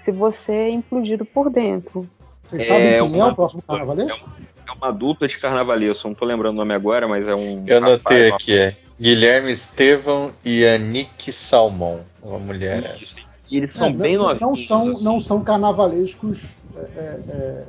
se 0.00 0.12
você 0.12 0.52
é 0.52 0.70
implodido 0.70 1.24
por 1.24 1.50
dentro. 1.50 2.08
Vocês 2.44 2.62
é 2.62 2.66
sabem 2.66 2.92
quem 2.92 3.00
uma, 3.02 3.28
é 3.28 3.32
o 3.32 3.34
próximo 3.34 3.62
carnavalesco? 3.62 4.28
É 4.38 4.55
uma 4.74 4.92
dupla 4.92 5.28
de 5.28 5.36
carnavalesco, 5.38 6.08
não 6.08 6.14
tô 6.14 6.24
lembrando 6.24 6.54
o 6.54 6.58
nome 6.58 6.74
agora, 6.74 7.06
mas 7.06 7.28
é 7.28 7.34
um. 7.34 7.64
Eu 7.66 7.78
anotei 7.78 8.30
aqui, 8.30 8.56
é 8.56 8.74
Guilherme 9.00 9.52
Estevão 9.52 10.32
e 10.44 10.66
Anique 10.66 11.32
Salmão, 11.32 12.00
uma 12.22 12.38
mulher 12.38 12.84
essa. 12.94 13.16
E 13.50 13.58
eles 13.58 13.74
são 13.74 13.88
é, 13.88 13.92
bem 13.92 14.16
novinhos. 14.16 14.40
Não 14.40 14.56
são, 14.56 14.90
assim. 14.90 15.04
não 15.04 15.20
são 15.20 15.44
carnavalescos 15.44 16.40
é, 16.74 16.80
é, 16.80 17.20
é 17.28 17.64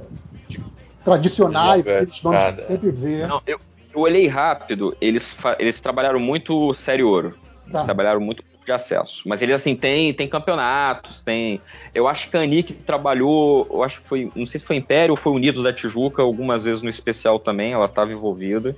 tradicionais, 1.04 1.84
que 1.84 1.90
eles 1.90 2.22
vão 2.22 2.34
sempre 2.66 2.92
ver. 2.92 3.28
Não, 3.28 3.42
eu, 3.46 3.60
eu 3.94 4.00
olhei 4.00 4.28
rápido, 4.28 4.96
eles, 5.00 5.36
eles 5.60 5.80
trabalharam 5.80 6.20
muito 6.20 6.74
sério 6.74 7.08
ouro. 7.08 7.36
Tá. 7.72 7.80
Eles 7.80 7.86
trabalharam 7.86 8.20
muito 8.20 8.44
de 8.68 8.72
acesso. 8.74 9.24
Mas 9.26 9.42
eles, 9.42 9.56
assim, 9.56 9.76
tem, 9.76 10.14
tem 10.14 10.28
campeonatos, 10.28 11.22
tem. 11.22 11.62
Eu 11.96 12.06
acho 12.06 12.30
que 12.30 12.36
a 12.36 12.42
Anique 12.42 12.74
trabalhou, 12.74 13.66
eu 13.72 13.82
acho 13.82 14.02
que 14.02 14.08
foi, 14.08 14.32
não 14.36 14.46
sei 14.46 14.60
se 14.60 14.66
foi 14.66 14.76
Império 14.76 15.14
ou 15.14 15.18
foi 15.18 15.32
Unidos 15.32 15.64
da 15.64 15.72
Tijuca, 15.72 16.22
algumas 16.22 16.66
vezes 16.66 16.82
no 16.82 16.90
especial 16.90 17.40
também, 17.40 17.72
ela 17.72 17.86
estava 17.86 18.12
envolvida. 18.12 18.76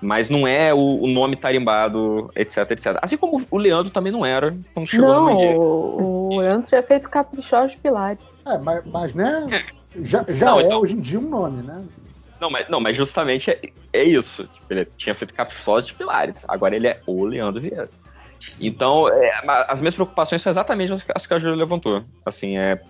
Mas 0.00 0.30
não 0.30 0.46
é 0.46 0.72
o, 0.72 1.02
o, 1.02 1.06
nome 1.08 1.36
tarimbado, 1.36 2.30
etc, 2.36 2.70
etc. 2.70 2.98
Assim 3.02 3.16
como 3.16 3.44
o 3.50 3.58
Leandro 3.58 3.90
também 3.90 4.12
não 4.12 4.24
era 4.24 4.56
quando 4.72 4.86
chegou 4.86 5.08
não, 5.08 5.34
o, 5.34 6.34
o 6.34 6.38
Leandro 6.38 6.68
tinha 6.68 6.82
feito 6.82 7.08
Caprichosos 7.08 7.74
Pilares. 7.76 8.22
É, 8.46 8.58
mas, 8.58 8.84
mas 8.84 9.14
né, 9.14 9.64
já, 10.02 10.24
já 10.28 10.46
não, 10.46 10.60
é 10.60 10.64
então... 10.64 10.80
hoje 10.80 10.94
em 10.94 11.00
dia 11.00 11.18
um 11.18 11.28
nome, 11.28 11.62
né? 11.62 11.82
Não, 12.38 12.50
mas, 12.50 12.68
não, 12.68 12.78
mas 12.78 12.94
justamente 12.94 13.50
é, 13.50 13.58
é 13.92 14.04
isso. 14.04 14.46
Tipo, 14.46 14.66
ele 14.70 14.86
tinha 14.96 15.14
feito 15.14 15.34
Caprichosos 15.34 15.86
de 15.86 15.94
Pilares. 15.94 16.44
Agora 16.46 16.76
ele 16.76 16.86
é 16.86 17.00
o 17.06 17.24
Leandro 17.24 17.62
Vieira. 17.62 17.88
Então, 18.60 19.08
é, 19.08 19.42
as 19.68 19.80
minhas 19.80 19.94
preocupações 19.94 20.42
são 20.42 20.50
exatamente 20.50 20.92
as, 20.92 21.26
que 21.26 21.34
a 21.34 21.38
Júlia 21.38 21.56
levantou. 21.56 22.04
Assim, 22.24 22.56
é, 22.56 22.80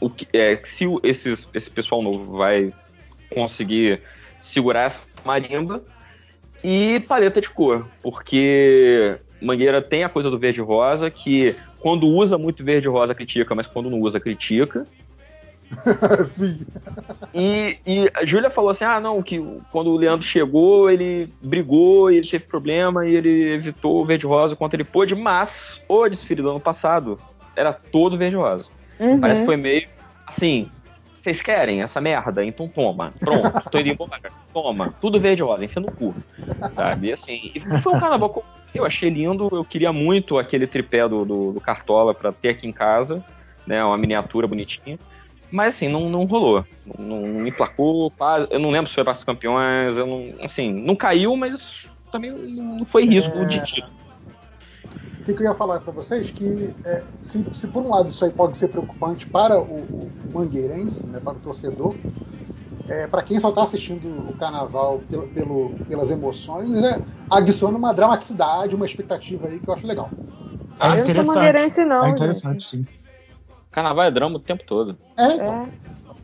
o 0.00 0.10
que, 0.10 0.26
é 0.32 0.60
se 0.64 0.84
esses, 1.02 1.48
esse 1.54 1.70
pessoal 1.70 2.02
novo 2.02 2.36
vai 2.36 2.72
conseguir 3.32 4.00
segurar 4.40 4.84
essa 4.84 5.06
marimba 5.24 5.82
e 6.62 7.00
paleta 7.08 7.40
de 7.40 7.50
cor, 7.50 7.86
porque 8.02 9.18
Mangueira 9.40 9.82
tem 9.82 10.04
a 10.04 10.08
coisa 10.08 10.30
do 10.30 10.38
verde 10.38 10.60
rosa 10.60 11.10
que 11.10 11.56
quando 11.78 12.06
usa 12.06 12.38
muito 12.38 12.64
verde 12.64 12.88
rosa 12.88 13.14
critica, 13.14 13.54
mas 13.54 13.66
quando 13.66 13.90
não 13.90 14.00
usa 14.00 14.18
critica. 14.18 14.86
Sim. 16.24 16.60
E, 17.34 17.78
e 17.86 18.10
a 18.14 18.24
Júlia 18.24 18.50
falou 18.50 18.70
assim: 18.70 18.84
ah, 18.84 19.00
não, 19.00 19.22
que 19.22 19.38
quando 19.70 19.90
o 19.90 19.96
Leandro 19.96 20.26
chegou, 20.26 20.90
ele 20.90 21.28
brigou 21.42 22.10
e 22.10 22.16
ele 22.16 22.26
teve 22.26 22.44
problema 22.44 23.06
e 23.06 23.14
ele 23.14 23.54
evitou 23.54 24.02
o 24.02 24.04
verde-rosa 24.04 24.56
quanto 24.56 24.74
ele 24.74 24.84
pôde, 24.84 25.14
mas 25.14 25.82
o 25.88 26.08
desfile 26.08 26.42
do 26.42 26.50
ano 26.50 26.60
passado 26.60 27.18
era 27.56 27.72
todo 27.72 28.18
verde-rosa. 28.18 28.66
Uhum. 28.98 29.20
Parece 29.20 29.40
que 29.40 29.46
foi 29.46 29.56
meio 29.56 29.88
assim. 30.26 30.68
Vocês 31.20 31.40
querem 31.40 31.80
essa 31.80 32.00
merda? 32.02 32.44
Então 32.44 32.68
toma. 32.68 33.10
Pronto, 33.18 33.70
tô 33.70 33.78
indo 33.78 33.88
embora. 33.88 34.30
Toma. 34.52 34.94
Tudo 35.00 35.18
verde-rosa, 35.18 35.64
enfia 35.64 35.80
no 35.80 35.90
cu. 35.90 36.14
Sabe? 36.76 37.08
E 37.08 37.12
assim, 37.12 37.50
e 37.54 37.60
foi 37.80 37.94
um 37.94 37.98
carnaval 37.98 38.44
que 38.70 38.78
eu 38.78 38.84
achei 38.84 39.08
lindo. 39.08 39.48
Eu 39.50 39.64
queria 39.64 39.90
muito 39.90 40.36
aquele 40.38 40.66
tripé 40.66 41.08
do, 41.08 41.24
do, 41.24 41.52
do 41.52 41.60
Cartola 41.62 42.12
para 42.12 42.30
ter 42.30 42.50
aqui 42.50 42.66
em 42.66 42.72
casa, 42.72 43.24
né? 43.66 43.82
Uma 43.82 43.96
miniatura 43.96 44.46
bonitinha. 44.46 44.98
Mas 45.54 45.76
assim, 45.76 45.86
não, 45.86 46.10
não 46.10 46.24
rolou. 46.24 46.64
Não, 46.98 47.20
não 47.20 47.40
me 47.40 47.52
placou. 47.52 48.12
Eu 48.50 48.58
não 48.58 48.70
lembro 48.70 48.88
se 48.88 48.94
foi 48.96 49.04
para 49.04 49.12
os 49.12 49.22
campeões. 49.22 49.96
Eu 49.96 50.04
não, 50.04 50.34
assim, 50.42 50.72
não 50.72 50.96
caiu, 50.96 51.36
mas 51.36 51.86
também 52.10 52.32
não 52.32 52.84
foi 52.84 53.06
risco 53.06 53.38
é... 53.38 53.44
de 53.44 53.62
título. 53.62 53.94
O 55.20 55.24
que 55.24 55.30
eu 55.30 55.42
ia 55.42 55.54
falar 55.54 55.78
para 55.78 55.92
vocês? 55.92 56.28
Que 56.32 56.74
é, 56.84 57.04
se, 57.22 57.46
se, 57.54 57.68
por 57.68 57.84
um 57.84 57.88
lado 57.88 58.10
isso 58.10 58.24
aí 58.24 58.32
pode 58.32 58.56
ser 58.56 58.66
preocupante 58.66 59.28
para 59.28 59.56
o, 59.60 59.62
o 59.62 60.10
mangueirense, 60.32 61.06
né, 61.06 61.20
para 61.20 61.34
o 61.34 61.38
torcedor, 61.38 61.94
é, 62.88 63.06
para 63.06 63.22
quem 63.22 63.38
só 63.38 63.50
está 63.50 63.62
assistindo 63.62 64.08
o 64.28 64.36
carnaval 64.36 65.02
pelo, 65.08 65.28
pelo, 65.28 65.70
pelas 65.88 66.10
emoções, 66.10 66.76
é, 66.82 67.00
adiciona 67.30 67.78
uma 67.78 67.94
dramaticidade, 67.94 68.74
uma 68.74 68.84
expectativa 68.84 69.46
aí 69.46 69.60
que 69.60 69.70
eu 69.70 69.72
acho 69.72 69.86
legal. 69.86 70.10
Ah, 70.80 70.98
interessante. 70.98 71.84
Não, 71.84 72.04
é 72.04 72.10
interessante, 72.10 72.64
sim. 72.64 72.86
Carnaval 73.74 74.04
é 74.04 74.10
drama 74.10 74.36
o 74.36 74.40
tempo 74.40 74.62
todo. 74.64 74.96
É, 75.16 75.34
então. 75.34 75.68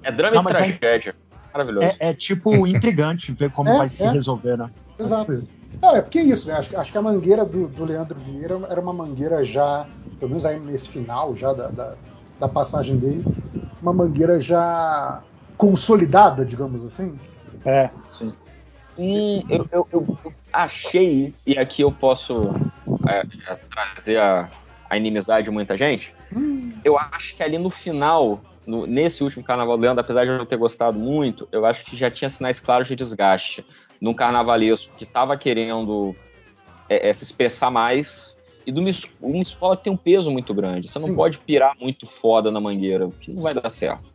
é. 0.04 0.08
é 0.08 0.12
drama 0.12 0.42
Não, 0.42 0.50
e 0.50 0.54
é 0.54 0.56
tragédia. 0.56 1.10
É, 1.10 1.31
Maravilhoso. 1.52 1.86
É, 1.99 2.10
é, 2.10 2.15
tipo 2.15 2.54
intrigante 2.65 3.33
ver 3.33 3.50
como 3.50 3.68
é, 3.68 3.78
vai 3.78 3.88
se 3.88 4.06
resolver, 4.06 4.56
né? 4.56 4.70
Exato. 4.97 5.42
Não, 5.83 5.97
é 5.97 6.00
porque 6.00 6.20
é 6.20 6.22
isso, 6.22 6.47
né? 6.47 6.54
Acho, 6.54 6.78
acho 6.78 6.92
que 6.92 6.99
a 6.99 7.02
mangueira 7.02 7.44
do, 7.44 7.66
do, 7.66 7.84
Leandro 7.84 8.18
Vieira 8.20 8.60
era 8.68 8.81
uma 8.81 8.92
mangueira 8.92 9.42
já, 9.44 9.86
pelo 10.20 10.31
menos 10.31 10.44
aí 10.44 10.60
nesse 10.60 10.88
final 10.88 11.34
já 11.34 11.52
da, 11.52 11.68
da, 11.68 11.94
da 12.38 12.49
passagem 12.49 12.97
dele, 12.97 13.24
uma 13.83 13.92
mangueira 13.92 14.40
já 14.40 15.20
consolidada, 15.56 16.44
digamos 16.44 16.84
assim. 16.84 17.18
É, 17.65 17.90
sim. 18.12 18.33
Hum, 18.97 19.42
eu, 19.49 19.66
eu, 19.72 19.88
eu, 19.92 20.18
achei, 20.52 21.34
e 21.47 21.58
aqui 21.58 21.83
eu 21.83 21.90
posso 21.90 22.42
é, 23.08 23.22
trazer 23.94 24.18
a, 24.18 24.49
a 24.90 24.97
inimizade 24.97 25.44
de 25.44 25.51
muita 25.51 25.76
gente, 25.76 26.12
hum. 26.35 26.73
eu 26.85 26.99
acho 26.99 27.37
que 27.37 27.42
ali 27.42 27.56
no 27.56 27.71
final, 27.71 28.40
no, 28.67 28.87
nesse 28.87 29.23
último 29.23 29.44
Carnaval 29.44 29.76
do 29.76 29.83
Leandro, 29.83 30.01
apesar 30.01 30.24
de 30.24 30.31
eu 30.33 30.39
não 30.39 30.44
ter 30.44 30.56
gostado 30.56 30.99
muito, 30.99 31.49
eu 31.53 31.65
acho 31.65 31.85
que 31.85 31.97
já 31.97 32.10
tinha 32.10 32.28
sinais 32.28 32.58
claros 32.58 32.89
de 32.89 32.97
desgaste. 32.97 33.65
num 34.01 34.15
carnavalesco 34.15 34.90
que 34.97 35.06
tava 35.06 35.37
querendo 35.37 36.17
é, 36.89 37.08
é, 37.08 37.12
se 37.12 37.23
expressar 37.23 37.71
mais. 37.71 38.37
E 38.67 38.73
de 38.73 38.81
uma, 38.81 38.90
uma 39.21 39.42
escola 39.42 39.76
que 39.76 39.85
tem 39.85 39.92
um 39.92 39.97
peso 39.97 40.31
muito 40.31 40.53
grande. 40.53 40.89
Você 40.89 40.99
não 40.99 41.08
Sim. 41.08 41.15
pode 41.15 41.39
pirar 41.39 41.74
muito 41.81 42.06
foda 42.06 42.51
na 42.51 42.60
mangueira, 42.60 43.08
que 43.21 43.33
não 43.33 43.42
vai 43.42 43.55
dar 43.55 43.71
certo. 43.71 44.10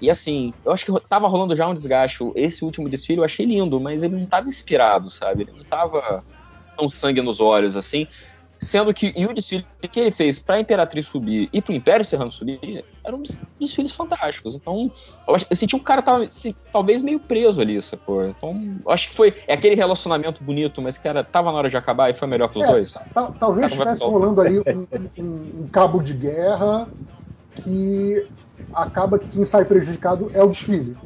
E 0.00 0.10
assim, 0.10 0.52
eu 0.64 0.72
acho 0.72 0.84
que 0.84 1.08
tava 1.08 1.28
rolando 1.28 1.56
já 1.56 1.66
um 1.66 1.72
desgaste. 1.72 2.18
Esse 2.34 2.64
último 2.64 2.88
desfile 2.88 3.20
eu 3.20 3.24
achei 3.24 3.46
lindo, 3.46 3.80
mas 3.80 4.02
ele 4.02 4.16
não 4.16 4.26
tava 4.26 4.48
inspirado, 4.48 5.10
sabe? 5.10 5.44
Ele 5.44 5.52
não 5.52 5.64
tava 5.64 6.24
tão 6.76 6.88
sangue 6.88 7.22
nos 7.22 7.40
olhos 7.40 7.76
assim. 7.76 8.06
Sendo 8.60 8.94
que 8.94 9.12
e 9.16 9.26
o 9.26 9.34
desfile 9.34 9.66
que 9.90 10.00
ele 10.00 10.10
fez 10.10 10.38
pra 10.38 10.58
Imperatriz 10.60 11.06
subir 11.06 11.50
e 11.52 11.60
pro 11.60 11.74
Império 11.74 12.04
Serrano 12.04 12.32
subir 12.32 12.84
eram 13.04 13.20
des- 13.20 13.38
desfiles 13.60 13.92
fantásticos. 13.92 14.54
Então, 14.54 14.90
eu, 15.28 15.36
eu 15.50 15.56
senti 15.56 15.76
um 15.76 15.80
cara 15.82 16.00
tava, 16.00 16.28
se- 16.30 16.56
talvez 16.72 17.02
meio 17.02 17.20
preso 17.20 17.60
ali, 17.60 17.80
sacou? 17.82 18.24
Então, 18.26 18.78
eu 18.86 18.90
acho 18.90 19.08
que 19.08 19.14
foi 19.14 19.34
é 19.46 19.54
aquele 19.54 19.74
relacionamento 19.74 20.42
bonito, 20.42 20.80
mas 20.80 20.96
que 20.96 21.06
era, 21.06 21.22
tava 21.22 21.50
na 21.52 21.58
hora 21.58 21.68
de 21.68 21.76
acabar 21.76 22.10
e 22.10 22.14
foi 22.14 22.26
melhor 22.28 22.48
pros 22.48 22.64
É, 22.64 22.66
dois. 22.68 22.92
ta- 23.12 23.32
talvez 23.38 23.70
estivesse 23.70 24.02
rolando 24.02 24.40
ali 24.40 24.58
um, 24.60 24.64
um- 25.18 25.62
um 25.64 25.68
cabo 25.68 26.00
de 26.00 26.14
guerra 26.14 26.88
que 27.62 28.26
acaba 28.72 29.18
que 29.18 29.28
quem 29.28 29.44
sai 29.44 29.64
prejudicado 29.64 30.30
é 30.32 30.42
o 30.42 30.48
desfile. 30.48 30.96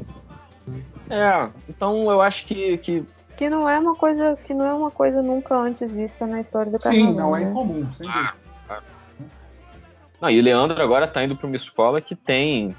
É, 1.11 1.49
então 1.69 2.11
eu 2.11 2.21
acho 2.21 2.47
que, 2.47 2.79
que 2.79 3.05
Que 3.39 3.49
não 3.49 3.69
é 3.69 3.79
uma 3.79 3.95
coisa, 3.95 4.37
que 4.45 4.53
não 4.53 4.67
é 4.67 4.75
uma 4.75 4.91
coisa 4.91 5.23
nunca 5.23 5.55
antes 5.57 5.91
vista 5.91 6.27
na 6.27 6.41
história 6.41 6.73
do 6.73 6.79
carnaval. 6.79 7.11
Sim, 7.13 7.17
não 7.17 7.37
é 7.37 7.45
né? 7.45 7.51
incomum, 7.51 7.93
sem 7.93 8.07
dúvida. 8.07 8.35
Não, 10.21 10.29
e 10.29 10.41
o 10.41 10.43
Leandro 10.43 10.83
agora 10.83 11.07
tá 11.07 11.23
indo 11.23 11.37
pra 11.37 11.47
uma 11.47 11.55
escola 11.55 12.01
que 12.01 12.17
tem 12.17 12.75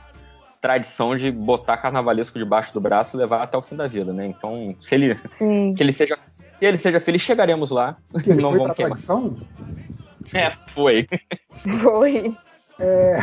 tradição 0.62 1.16
de 1.16 1.32
botar 1.32 1.78
carnavalesco 1.78 2.38
debaixo 2.38 2.74
do 2.74 2.82
braço 2.82 3.16
e 3.16 3.18
levar 3.18 3.44
até 3.44 3.58
o 3.58 3.62
fim 3.62 3.78
da 3.78 3.88
vida, 3.88 4.12
né? 4.12 4.28
Então, 4.28 4.76
se 4.82 4.94
ele, 4.94 5.18
Sim. 5.30 5.74
que 5.74 5.82
ele 5.82 5.94
seja, 5.94 6.18
que 6.60 6.66
ele 6.66 6.78
seja 6.78 7.00
feliz, 7.00 7.22
chegaremos 7.22 7.72
lá. 7.72 7.96
Que 8.22 8.32
ele 8.32 8.42
Não 8.42 8.50
foi 8.50 8.60
vamos 8.60 8.76
pra 8.76 8.76
queimar. 8.76 8.98
tradição? 8.98 9.38
É, 10.34 10.52
foi. 10.74 11.08
Foi. 11.82 12.36
É, 12.80 13.22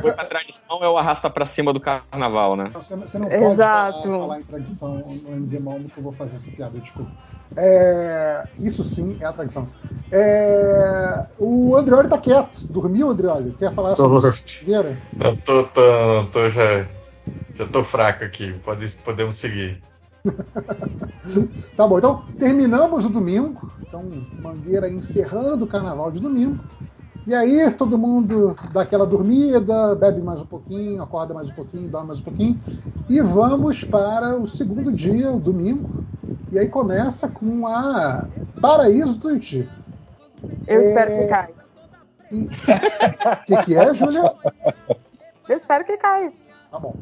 Foi 0.00 0.12
pra 0.12 0.24
tradição, 0.24 0.82
é 0.82 0.88
o 0.88 0.98
arrasta 0.98 1.30
pra 1.30 1.46
cima 1.46 1.72
do 1.72 1.80
carnaval, 1.80 2.56
né? 2.56 2.64
você, 2.72 2.96
você 2.96 3.18
não 3.18 3.28
pode 3.28 3.44
Exato. 3.52 4.02
Falar, 4.02 4.18
falar 4.18 4.40
em 4.40 4.42
tradição 4.42 5.02
no 5.22 5.32
MD 5.36 5.58
Momo 5.60 5.88
que 5.88 5.98
eu 5.98 6.02
vou 6.02 6.12
fazer 6.12 6.36
essa 6.36 6.50
piada, 6.56 6.78
desculpa. 6.78 7.10
É, 7.56 8.46
isso 8.58 8.82
sim 8.82 9.16
é 9.20 9.26
a 9.26 9.32
tradição. 9.32 9.68
É, 10.10 11.26
o 11.38 11.76
Andreoli 11.76 12.08
tá 12.08 12.18
quieto. 12.18 12.66
Dormiu, 12.68 13.10
Andreoli? 13.10 13.52
Quer 13.58 13.72
falar 13.72 13.94
Tô. 13.94 14.20
sobre? 14.20 14.40
Não, 15.16 15.36
tô, 15.36 15.64
tô, 15.64 16.26
tô 16.32 16.50
já, 16.50 16.86
já 17.54 17.66
tô 17.70 17.84
fraco 17.84 18.24
aqui. 18.24 18.52
Pode, 18.64 18.88
podemos 19.04 19.36
seguir. 19.36 19.80
Tá 21.76 21.86
bom, 21.86 21.98
então 21.98 22.24
terminamos 22.38 23.04
o 23.04 23.08
domingo. 23.08 23.70
Então, 23.86 24.02
Mangueira 24.40 24.88
encerrando 24.88 25.64
o 25.64 25.68
carnaval 25.68 26.10
de 26.10 26.18
domingo. 26.18 26.58
E 27.26 27.34
aí, 27.34 27.70
todo 27.72 27.96
mundo 27.96 28.56
dá 28.72 28.82
aquela 28.82 29.06
dormida, 29.06 29.94
bebe 29.94 30.20
mais 30.20 30.40
um 30.42 30.46
pouquinho, 30.46 31.02
acorda 31.02 31.32
mais 31.32 31.48
um 31.48 31.52
pouquinho, 31.54 31.88
dorme 31.88 32.08
mais 32.08 32.18
um 32.20 32.24
pouquinho. 32.24 32.60
E 33.08 33.20
vamos 33.20 33.84
para 33.84 34.36
o 34.38 34.46
segundo 34.46 34.92
dia, 34.92 35.30
o 35.30 35.38
domingo. 35.38 36.04
E 36.50 36.58
aí 36.58 36.68
começa 36.68 37.28
com 37.28 37.66
a 37.66 38.26
Paraíso 38.60 39.14
do 39.14 39.20
Tuiuti. 39.20 39.68
Eu 40.66 40.80
É, 40.80 40.80
espero 40.80 41.10
que 41.12 41.24
caia. 41.24 41.54
O 42.32 42.48
que, 43.46 43.56
que 43.64 43.74
é, 43.76 43.94
Júlia? 43.94 44.34
Eu 45.48 45.56
espero 45.56 45.84
que 45.84 45.96
caia. 45.96 46.32
Tá 46.70 46.78
bom. 46.78 46.96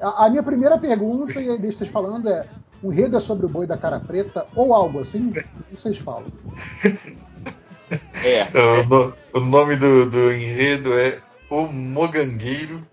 A, 0.00 0.26
a 0.26 0.30
minha 0.30 0.42
primeira 0.42 0.78
pergunta, 0.78 1.40
e 1.40 1.50
aí 1.50 1.58
deixa 1.58 1.78
vocês 1.78 1.90
falando, 1.90 2.28
é: 2.28 2.46
o 2.82 2.92
enredo 2.92 3.16
é 3.16 3.20
sobre 3.20 3.46
o 3.46 3.48
boi 3.48 3.66
da 3.66 3.76
cara 3.76 4.00
preta 4.00 4.46
ou 4.54 4.74
algo 4.74 5.00
assim? 5.00 5.28
O 5.28 5.64
que 5.64 5.76
vocês 5.76 5.98
falam? 5.98 6.32
É. 8.24 8.44
O, 8.80 8.86
no- 8.88 9.14
o 9.34 9.40
nome 9.40 9.76
do, 9.76 10.08
do 10.10 10.32
enredo 10.32 10.92
é 10.98 11.20
O 11.48 11.66
Mogangueiro 11.66 12.86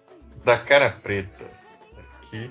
da 0.44 0.58
Cara 0.58 0.90
Preta. 0.92 1.46
Que 2.30 2.50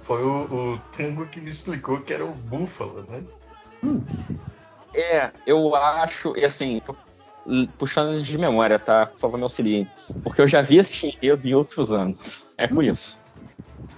foi 0.00 0.22
o, 0.22 0.74
o 0.74 0.78
tango 0.96 1.26
que 1.26 1.40
me 1.40 1.48
explicou 1.48 2.00
que 2.00 2.12
era 2.12 2.24
o 2.24 2.32
búfalo, 2.32 3.04
né? 3.08 3.22
É, 4.94 5.30
eu 5.46 5.74
acho, 5.76 6.36
e 6.36 6.44
assim, 6.44 6.80
puxando 7.78 8.22
de 8.22 8.38
memória, 8.38 8.78
tá? 8.78 9.06
Por 9.06 9.20
favor, 9.20 9.36
me 9.36 9.42
auxiliem. 9.44 9.86
Porque 10.22 10.40
eu 10.40 10.48
já 10.48 10.62
vi 10.62 10.78
esse 10.78 11.06
enredo 11.06 11.46
em 11.46 11.54
outros 11.54 11.92
anos. 11.92 12.46
É 12.56 12.66
com 12.66 12.82
isso. 12.82 13.18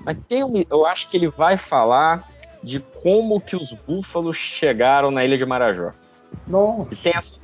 Mas 0.05 0.17
tem 0.28 0.42
um, 0.44 0.65
eu 0.71 0.85
acho 0.87 1.08
que 1.08 1.17
ele 1.17 1.28
vai 1.28 1.57
falar 1.57 2.26
de 2.62 2.81
como 3.03 3.41
que 3.41 3.55
os 3.55 3.73
búfalos 3.73 4.37
chegaram 4.37 5.10
na 5.10 5.24
ilha 5.24 5.39
de 5.39 5.47
Marajó. 5.47 5.92
Não. 6.48 6.86
E 6.90 6.97
tem 6.97 7.12
essa, 7.14 7.34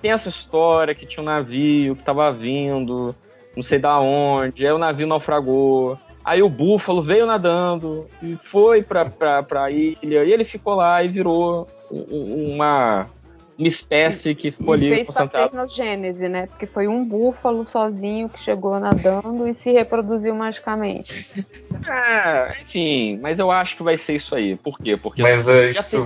tem 0.00 0.10
essa 0.10 0.28
história 0.28 0.94
que 0.94 1.06
tinha 1.06 1.22
um 1.22 1.26
navio 1.26 1.94
que 1.96 2.02
tava 2.02 2.32
vindo, 2.32 3.14
não 3.54 3.62
sei 3.62 3.78
da 3.78 3.98
onde, 4.00 4.66
aí 4.66 4.72
o 4.72 4.78
navio 4.78 5.06
naufragou. 5.06 5.98
Aí 6.24 6.42
o 6.42 6.48
búfalo 6.48 7.02
veio 7.02 7.24
nadando 7.26 8.06
e 8.22 8.36
foi 8.50 8.82
pra, 8.82 9.08
pra, 9.10 9.42
pra 9.42 9.70
ilha, 9.70 10.24
e 10.24 10.32
ele 10.32 10.44
ficou 10.44 10.74
lá 10.74 11.02
e 11.02 11.08
virou 11.08 11.66
um- 11.90 12.04
um- 12.10 12.54
uma, 12.54 13.06
uma 13.58 13.66
espécie 13.66 14.34
que 14.34 14.50
ficou 14.50 14.74
E 14.74 14.78
ali 14.78 14.88
fez 14.90 15.06
concentrada. 15.06 15.48
partenogênese, 15.48 16.28
né? 16.28 16.46
Porque 16.48 16.66
foi 16.66 16.86
um 16.86 17.02
búfalo 17.02 17.64
sozinho 17.64 18.28
que 18.28 18.38
chegou 18.40 18.78
nadando 18.78 19.48
e 19.48 19.54
se 19.54 19.72
reproduziu 19.72 20.34
magicamente. 20.34 21.44
É, 21.88 22.60
enfim, 22.60 23.18
mas 23.22 23.38
eu 23.38 23.50
acho 23.50 23.74
que 23.76 23.82
vai 23.82 23.96
ser 23.96 24.14
isso 24.16 24.34
aí. 24.34 24.54
Por 24.56 24.78
quê? 24.78 24.96
Porque 25.02 25.22
Mas 25.22 25.48
é 25.48 25.70
isso. 25.70 26.04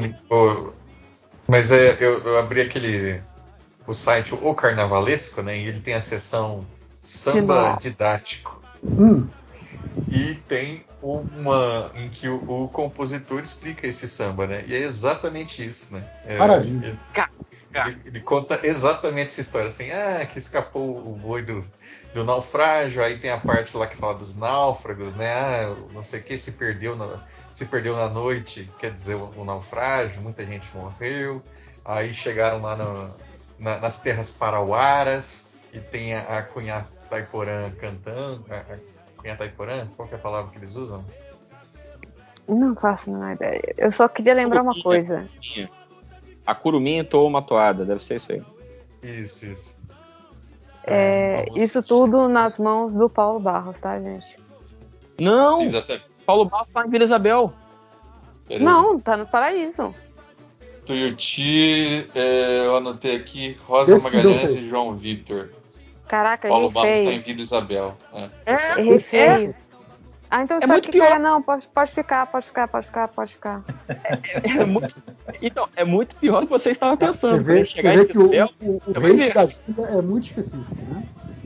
Mas 1.52 1.70
é, 1.70 1.98
eu, 2.00 2.18
eu 2.24 2.38
abri 2.38 2.62
aquele. 2.62 3.22
O 3.86 3.92
site 3.92 4.32
O 4.32 4.54
Carnavalesco, 4.54 5.42
né? 5.42 5.58
E 5.58 5.66
ele 5.68 5.80
tem 5.80 5.92
a 5.92 6.00
seção 6.00 6.64
Samba. 6.98 7.76
Didático. 7.78 8.62
Hum, 8.82 9.28
E 10.10 10.36
tem 10.48 10.82
uma 11.02 11.90
em 11.94 12.08
que 12.08 12.26
o, 12.26 12.36
o 12.64 12.68
compositor 12.68 13.40
explica 13.42 13.86
esse 13.86 14.08
samba, 14.08 14.46
né? 14.46 14.64
E 14.66 14.74
é 14.74 14.78
exatamente 14.78 15.62
isso, 15.62 15.92
né? 15.92 16.02
É, 16.24 16.38
Maravilha. 16.38 16.86
Ele, 16.86 16.98
ele- 17.74 18.00
ele 18.04 18.20
conta 18.20 18.60
exatamente 18.64 19.28
essa 19.28 19.40
história, 19.40 19.68
assim, 19.68 19.90
ah, 19.90 20.24
que 20.26 20.38
escapou 20.38 20.98
o 20.98 21.14
boi 21.16 21.42
do, 21.42 21.64
do 22.12 22.24
naufrágio, 22.24 23.02
aí 23.02 23.18
tem 23.18 23.30
a 23.30 23.38
parte 23.38 23.76
lá 23.76 23.86
que 23.86 23.96
fala 23.96 24.14
dos 24.14 24.36
náufragos, 24.36 25.14
né? 25.14 25.32
Ah, 25.34 25.74
não 25.92 26.02
sei 26.04 26.20
o 26.20 26.22
que, 26.22 26.36
se 26.38 26.52
perdeu 26.52 26.94
na, 26.96 27.20
se 27.52 27.66
perdeu 27.66 27.96
na 27.96 28.08
noite, 28.08 28.70
quer 28.78 28.90
dizer, 28.92 29.14
o, 29.14 29.30
o 29.36 29.44
naufrágio, 29.44 30.20
muita 30.20 30.44
gente 30.44 30.68
morreu. 30.74 31.42
Aí 31.84 32.12
chegaram 32.14 32.60
lá 32.62 32.76
no- 32.76 33.14
na- 33.58 33.78
nas 33.78 34.00
terras 34.00 34.30
parauaras 34.30 35.54
e 35.72 35.80
tem 35.80 36.14
a, 36.14 36.38
a 36.38 36.42
Cunhá 36.42 36.84
Taiporã 37.10 37.70
cantando. 37.72 38.44
A, 38.50 38.56
a 38.56 38.78
Cunhá 39.16 39.36
Taiporã? 39.36 39.86
Qual 39.96 40.06
que 40.08 40.14
é 40.14 40.18
a 40.18 40.20
palavra 40.20 40.50
que 40.50 40.58
eles 40.58 40.74
usam? 40.74 41.04
Não 42.48 42.74
faço 42.74 43.08
a 43.08 43.12
menor 43.12 43.32
ideia. 43.32 43.74
Eu 43.78 43.92
só 43.92 44.08
queria 44.08 44.34
lembrar 44.34 44.62
uma 44.62 44.74
coisa. 44.82 45.28
A 46.46 46.54
curumim 46.54 46.98
entoou 46.98 47.28
uma 47.28 47.42
toada, 47.42 47.84
deve 47.84 48.04
ser 48.04 48.16
isso 48.16 48.32
aí. 48.32 48.42
Isso, 49.02 49.46
isso. 49.46 49.82
É, 50.84 51.44
vamos- 51.46 51.62
isso 51.62 51.82
tudo 51.82 52.28
nas 52.28 52.58
mãos 52.58 52.92
do 52.92 53.08
Paulo 53.08 53.38
Barros, 53.38 53.76
tá, 53.80 54.00
gente? 54.00 54.36
Não! 55.20 55.62
Exatamente. 55.62 56.06
Paulo 56.26 56.44
Barros 56.46 56.68
tá 56.70 56.84
em 56.86 56.90
Vila 56.90 57.04
Isabel. 57.04 57.52
Peraí. 58.48 58.64
Não, 58.64 58.98
tá 58.98 59.16
no 59.16 59.26
paraíso. 59.26 59.94
Tuiuti, 60.84 62.10
é, 62.14 62.66
eu 62.66 62.76
anotei 62.76 63.14
aqui, 63.16 63.56
Rosa 63.64 63.96
Esse 63.96 64.04
Magalhães 64.04 64.56
e 64.56 64.68
João 64.68 64.94
Vitor. 64.94 65.50
Caraca, 66.08 66.48
Paulo 66.48 66.70
Barros 66.70 66.90
está 66.90 67.12
em. 67.12 67.20
Vila 67.20 67.40
Isabel. 67.40 67.96
É. 68.12 68.28
É, 68.46 69.16
é. 69.16 69.54
Ah, 70.34 70.44
então 70.44 70.58
É 70.62 70.66
muito 70.66 70.86
que 70.86 70.92
pior. 70.92 71.08
caia. 71.08 71.18
Não, 71.18 71.42
pode, 71.42 71.68
pode 71.68 71.92
ficar, 71.92 72.24
pode 72.26 72.46
ficar, 72.46 72.66
pode 72.66 72.86
ficar, 72.86 73.08
pode 73.08 73.34
ficar. 73.34 73.62
é 74.42 74.64
muito, 74.64 74.94
então, 75.42 75.68
é 75.76 75.84
muito 75.84 76.16
pior 76.16 76.40
do 76.40 76.46
que 76.46 76.52
você 76.52 76.70
estava 76.70 76.96
pensando. 76.96 77.36
você 77.36 77.42
vê, 77.42 77.58
você 77.60 77.66
chegar 77.66 77.96
vê 77.96 78.06
que 78.06 78.16
o, 78.18 78.30
o, 78.30 78.82
o 78.86 78.92
rate 78.98 79.34
da 79.34 79.46
Júlia 79.46 79.98
é 79.98 80.00
muito 80.00 80.24
específico, 80.24 80.74
né? 80.88 81.02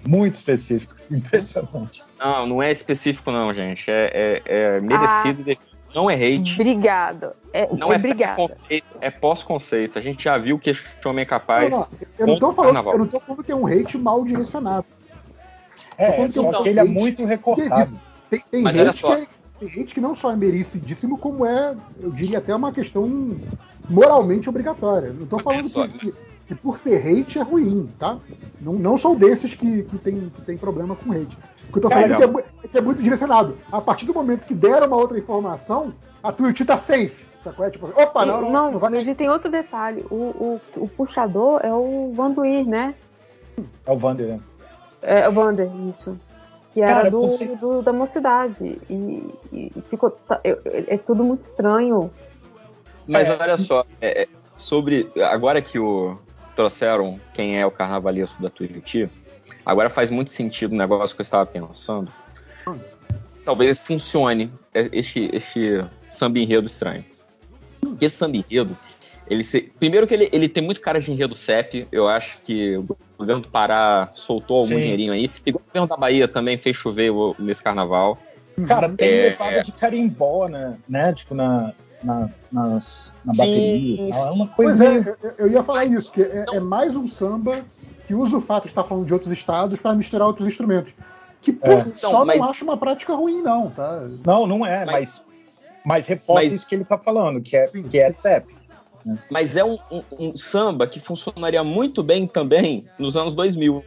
Muito 0.06 0.35
específico. 0.35 0.94
Impressionante. 1.10 2.04
Não, 2.17 2.47
não 2.47 2.62
é 2.62 2.70
específico 2.70 3.33
não, 3.33 3.52
gente. 3.52 3.90
É, 3.90 4.42
é- 4.47 4.76
é 4.76 4.81
merecido. 4.81 5.40
e 5.40 5.44
devido. 5.44 5.76
Não 5.92 6.08
é 6.08 6.15
hate. 6.15 6.52
Obrigado. 6.52 7.33
É, 7.52 7.67
Não 7.74 7.92
é 7.92 7.97
obrigada. 7.97 8.36
pré-conceito, 8.36 8.86
é 9.01 9.10
pós-conceito. 9.10 9.99
A 9.99 10.02
gente 10.02 10.22
já 10.22 10.38
viu 10.38 10.60
que 10.60 10.70
esse 10.70 10.85
homem 11.04 11.22
é 11.22 11.26
capaz. 11.26 11.70
Não, 11.70 11.81
não, 11.81 11.88
eu 12.20 12.26
não 12.28 12.38
tô 12.38 12.51
o 12.51 12.52
falando, 12.52 12.88
eu 12.88 12.99
não 12.99 13.06
tô 13.08 13.19
falando 13.19 13.42
que 13.42 13.51
é 13.51 13.56
um 13.56 13.67
hate 13.67 13.99
mal 13.99 14.24
direcionado. 14.24 14.86
É, 15.99 16.12
falando 16.12 16.33
que 16.33 16.38
é 16.38 16.42
um 16.42 16.51
só 16.52 16.62
que 16.62 16.69
ele 16.69 16.78
é 16.81 16.85
muito 16.85 17.24
recortado. 17.24 17.99
Tem, 18.31 18.42
tem 18.51 18.62
Mas 18.62 18.76
olha 18.76 18.91
hate 18.91 19.01
só. 19.01 19.15
que 19.17 19.23
é, 19.23 19.26
tem 19.60 19.83
hate 19.83 19.94
que 19.94 20.01
não 20.01 20.15
só 20.15 20.31
é 20.33 20.37
merecidíssimo, 20.37 21.19
como 21.19 21.47
é, 21.47 21.76
eu 22.01 22.10
diria 22.10 22.39
até 22.39 22.55
uma 22.55 22.73
questão 22.73 23.37
moralmente 23.89 24.49
obrigatória. 24.49 25.12
Não 25.12 25.26
tô 25.26 25.39
falando 25.39 25.69
só, 25.69 25.87
que, 25.87 25.99
que, 25.99 26.15
que 26.49 26.55
por 26.55 26.78
ser 26.78 26.97
hate 27.07 27.39
é 27.39 27.42
ruim, 27.42 27.89
tá? 27.99 28.19
Não, 28.60 28.75
não 28.75 28.99
sou 28.99 29.17
desses 29.17 29.55
que, 29.55 29.83
que, 29.85 29.99
tem, 29.99 30.31
que 30.31 30.42
tem 30.42 30.57
problema 30.57 30.97
com 30.97 31.12
hate. 31.12 31.37
O 31.69 31.73
que 31.73 31.78
eu 31.78 31.83
tô 31.83 31.91
falando 31.91 32.12
é 32.12 32.17
que 32.17 32.23
é, 32.23 32.26
mu- 32.26 32.41
é 32.65 32.69
que 32.69 32.78
é 32.78 32.81
muito 32.81 33.03
direcionado. 33.03 33.57
A 33.71 33.81
partir 33.81 34.07
do 34.07 34.15
momento 34.15 34.47
que 34.47 34.55
deram 34.55 34.87
uma 34.87 34.97
outra 34.97 35.19
informação, 35.19 35.92
a 36.23 36.33
Twitch 36.33 36.65
tá 36.65 36.76
safe. 36.76 37.26
É? 37.60 37.71
Tipo, 37.71 37.87
opa, 37.87 38.26
não, 38.26 38.41
não, 38.41 38.53
não, 38.53 38.73
não 38.73 38.78
vai 38.81 38.91
mas 38.91 39.07
e 39.07 39.15
tem 39.15 39.31
outro 39.31 39.49
detalhe. 39.49 40.05
O, 40.10 40.17
o, 40.17 40.60
o 40.78 40.89
puxador 40.89 41.60
é 41.62 41.73
o 41.73 42.12
Vanduir, 42.12 42.67
né? 42.67 42.92
É 43.87 43.92
o 43.92 43.97
Vander, 43.97 44.26
né? 44.26 44.41
É 45.01 45.28
o 45.28 45.33
Vander, 45.33 45.71
isso. 45.89 46.19
Que 46.76 46.83
era 46.83 46.92
Cara, 46.92 47.10
do, 47.10 47.21
você- 47.23 47.57
do- 47.57 47.81
da 47.81 47.91
mocidade. 47.91 48.78
E, 48.91 49.35
e 49.51 49.73
ficou. 49.89 50.10
tá- 50.10 50.39
é, 50.44 50.94
é 50.94 50.99
tudo 50.99 51.25
muito 51.25 51.44
estranho. 51.44 52.12
Mas 53.09 53.31
olha 53.31 53.57
só, 53.57 53.83
é, 53.99 54.25
é, 54.25 54.28
sobre. 54.59 55.10
Agora 55.23 55.62
que 55.62 55.78
o 55.78 56.19
trouxeram 56.55 57.19
quem 57.33 57.59
é 57.59 57.65
o 57.65 57.71
carnavalesco 57.71 58.42
da 58.42 58.51
Tuiuti, 58.51 59.09
agora 59.65 59.89
faz 59.89 60.10
muito 60.10 60.31
sentido 60.31 60.73
o 60.73 60.76
negócio 60.76 61.17
que 61.17 61.23
eu 61.23 61.25
estava 61.25 61.47
pensando. 61.47 62.12
Talvez 63.42 63.78
funcione 63.78 64.53
é, 64.75 64.91
este, 64.92 65.31
este 65.33 65.83
samba 66.10 66.39
enredo 66.41 66.67
estranho. 66.67 67.07
Esse 67.99 68.17
samba 68.19 68.37
enredo, 68.37 68.76
ele 69.28 69.42
se- 69.44 69.73
primeiro 69.78 70.07
que 70.07 70.15
ele, 70.15 70.28
ele 70.33 70.49
tem 70.49 70.62
muito 70.62 70.81
cara 70.81 71.01
de 71.01 71.10
enredo 71.10 71.35
CEP, 71.35 71.87
eu 71.91 72.09
acho 72.09 72.39
que 72.42 72.76
o 72.76 72.97
governo 73.19 73.42
do 73.42 73.49
Pará 73.49 74.10
soltou 74.15 74.59
algum 74.59 74.69
Sim. 74.69 74.76
dinheirinho 74.81 75.12
aí, 75.12 75.31
e 75.44 75.51
o 75.51 75.55
governo 75.59 75.89
da 75.89 75.97
Bahia 75.97 76.28
também 76.28 76.59
fez 76.59 76.76
chover 76.76 77.12
nesse 77.39 77.62
carnaval. 77.62 78.19
Cara, 78.67 78.89
tem 78.89 79.09
É, 79.09 79.23
levada 79.31 79.57
é. 79.57 79.60
de 79.60 79.73
carimbó, 79.73 80.49
né? 80.49 80.76
né? 80.89 81.12
Tipo, 81.12 81.35
na, 81.35 81.73
na, 82.03 82.31
nas, 82.51 83.15
na 83.25 83.33
bateria. 83.35 84.15
É 84.15 84.31
uma 84.31 84.47
Pois 84.47 84.76
coisa 84.78 84.85
é, 84.85 84.89
meio... 85.01 85.17
eu, 85.39 85.49
ia 85.51 85.62
falar 85.62 85.85
isso, 85.85 86.10
que 86.12 86.23
é, 86.23 86.44
é 86.55 86.60
mais 86.60 86.97
um 86.97 87.07
samba 87.07 87.65
que 88.07 88.15
usa 88.15 88.37
o 88.37 88.41
fato 88.41 88.62
de 88.65 88.69
estar 88.71 88.85
falando 88.85 89.05
de 89.05 89.12
outros 89.12 89.33
estados 89.33 89.78
para 89.81 89.94
misturar 89.94 90.26
outros 90.28 90.47
instrumentos. 90.47 90.94
Que 91.42 91.53
por 91.53 91.71
É. 91.71 91.75
Então, 91.81 92.10
só 92.10 92.25
mas- 92.25 92.41
não 92.41 92.49
acho 92.51 92.65
uma 92.65 92.76
prática 92.76 93.12
ruim, 93.15 93.42
não, 93.42 93.71
tá? 93.71 94.09
Não, 94.25 94.47
não 94.47 94.65
é, 94.65 94.85
mas, 94.87 95.26
mas 95.85 96.07
reforça 96.07 96.44
Mas- 96.44 96.53
isso 96.53 96.67
que 96.67 96.75
ele 96.76 96.85
tá 96.85 96.97
falando, 96.97 97.41
que 97.42 97.57
é, 97.57 97.67
que 97.67 97.99
é 97.99 98.10
CEP. 98.10 98.56
Mas 99.31 99.56
é 99.56 99.65
um, 99.65 99.78
um- 99.90 100.03
um 100.19 100.37
samba 100.37 100.87
que 100.87 100.99
funcionaria 101.01 101.62
muito 101.62 102.03
bem 102.03 102.26
também 102.26 102.85
nos 102.99 103.17
anos 103.17 103.35
2000. 103.35 103.85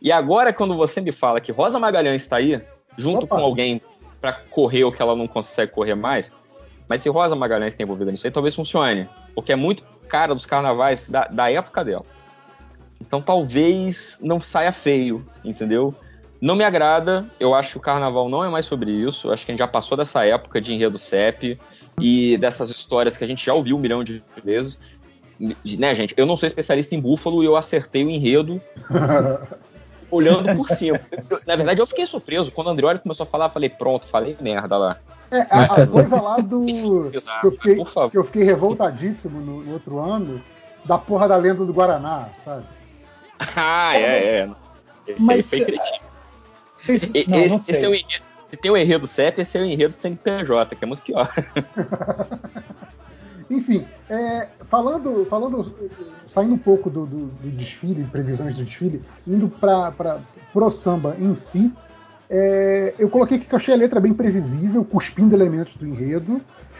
E 0.00 0.10
agora, 0.12 0.52
quando 0.52 0.76
você 0.76 1.00
me 1.00 1.12
fala 1.12 1.40
que 1.40 1.52
Rosa 1.52 1.78
Magalhães 1.78 2.22
está 2.22 2.36
aí, 2.36 2.60
junto 2.96 3.24
Opa. 3.24 3.36
com 3.36 3.42
alguém 3.42 3.80
para 4.20 4.32
correr 4.50 4.84
o 4.84 4.92
que 4.92 5.00
ela 5.00 5.16
não 5.16 5.26
consegue 5.26 5.72
correr 5.72 5.94
mais, 5.94 6.30
mas 6.88 7.00
se 7.00 7.08
Rosa 7.08 7.34
Magalhães 7.34 7.72
está 7.72 7.82
envolvida 7.82 8.10
nisso 8.10 8.26
aí, 8.26 8.30
talvez 8.32 8.54
funcione. 8.54 9.08
Porque 9.34 9.52
é 9.52 9.56
muito 9.56 9.82
cara 10.08 10.34
dos 10.34 10.44
carnavais 10.44 11.08
da, 11.08 11.26
da 11.28 11.50
época 11.50 11.84
dela. 11.84 12.04
Então 13.00 13.22
talvez 13.22 14.18
não 14.20 14.40
saia 14.40 14.72
feio, 14.72 15.24
entendeu? 15.44 15.94
Não 16.40 16.54
me 16.56 16.64
agrada, 16.64 17.26
eu 17.38 17.54
acho 17.54 17.72
que 17.72 17.76
o 17.78 17.80
carnaval 17.80 18.28
não 18.28 18.44
é 18.44 18.48
mais 18.48 18.66
sobre 18.66 18.90
isso. 18.90 19.28
Eu 19.28 19.32
acho 19.32 19.46
que 19.46 19.50
a 19.50 19.54
gente 19.54 19.60
já 19.60 19.68
passou 19.68 19.96
dessa 19.96 20.24
época 20.26 20.60
de 20.60 20.74
enredo 20.74 20.98
CEP 20.98 21.58
e 22.00 22.36
dessas 22.38 22.70
histórias 22.70 23.16
que 23.16 23.24
a 23.24 23.26
gente 23.26 23.44
já 23.44 23.54
ouviu 23.54 23.76
um 23.76 23.80
milhão 23.80 24.02
de 24.04 24.22
vezes. 24.44 24.78
Né, 25.78 25.94
gente? 25.94 26.14
Eu 26.16 26.24
não 26.26 26.36
sou 26.36 26.46
especialista 26.46 26.94
em 26.94 27.00
búfalo 27.00 27.42
e 27.42 27.46
eu 27.46 27.56
acertei 27.56 28.04
o 28.04 28.10
enredo 28.10 28.60
olhando 30.10 30.54
por 30.56 30.68
cima. 30.70 31.00
Eu- 31.30 31.40
na 31.46 31.56
verdade, 31.56 31.80
eu 31.80 31.86
fiquei 31.86 32.06
surpreso. 32.06 32.50
Quando 32.52 32.68
o 32.68 32.70
Andreoli 32.70 32.98
começou 33.00 33.24
a 33.24 33.26
falar, 33.26 33.46
eu 33.46 33.50
falei, 33.50 33.68
pronto, 33.68 34.06
falei 34.06 34.36
merda 34.40 34.76
lá. 34.76 34.98
É, 35.30 35.40
a, 35.50 35.82
a 35.82 35.86
coisa 35.86 36.20
lá 36.20 36.36
do. 36.36 36.64
Pesquisar, 37.10 37.40
que 37.40 37.46
eu 37.46 37.52
fiquei, 37.52 37.76
por 37.76 37.88
favor. 37.88 38.10
que 38.10 38.18
eu 38.18 38.24
fiquei 38.24 38.44
revoltadíssimo 38.44 39.40
no, 39.40 39.62
no 39.64 39.72
outro 39.72 39.98
ano, 39.98 40.42
da 40.84 40.98
porra 40.98 41.26
da 41.26 41.36
lenda 41.36 41.64
do 41.64 41.72
Guaraná, 41.72 42.28
sabe? 42.44 42.66
Ah, 43.38 43.96
é, 43.96 44.40
é. 44.40 44.50
Esse 45.06 45.22
Mas, 45.24 45.52
aí 45.52 45.60
foi 45.64 45.66
cretino. 45.66 46.06
Vocês- 46.82 47.02
E- 47.14 47.24
não, 47.28 47.38
esse, 47.38 47.48
não 47.48 47.56
esse 47.56 47.64
sei. 47.72 47.84
é 47.84 47.88
o 47.88 47.94
enredo. 47.94 48.21
Se 48.52 48.56
tem 48.58 48.70
o 48.70 48.76
enredo 48.76 49.06
CEP, 49.06 49.40
esse 49.40 49.56
é 49.56 49.62
o 49.62 49.64
enredo 49.64 49.96
CNPJ, 49.96 50.76
que 50.76 50.84
é 50.84 50.86
muito 50.86 51.02
pior. 51.02 51.32
Enfim, 53.48 53.86
é, 54.10 54.46
falando, 54.60 55.24
falando, 55.24 55.74
saindo 56.26 56.54
um 56.54 56.58
pouco 56.58 56.90
do, 56.90 57.06
do- 57.06 57.26
do 57.28 57.50
desfile, 57.50 58.04
previsões 58.04 58.54
do 58.54 58.62
desfile, 58.62 59.00
indo 59.26 59.48
para 59.48 60.18
pro 60.52 60.70
samba 60.70 61.16
em 61.18 61.34
si, 61.34 61.72
é, 62.28 62.94
eu 62.98 63.08
coloquei 63.08 63.38
aqui 63.38 63.46
que 63.46 63.54
eu 63.54 63.56
achei 63.56 63.72
a 63.72 63.76
letra 63.76 63.98
bem 64.00 64.12
previsível, 64.12 64.84
cuspindo 64.84 65.34
elementos 65.34 65.74
do 65.76 65.86
enredo. 65.86 66.38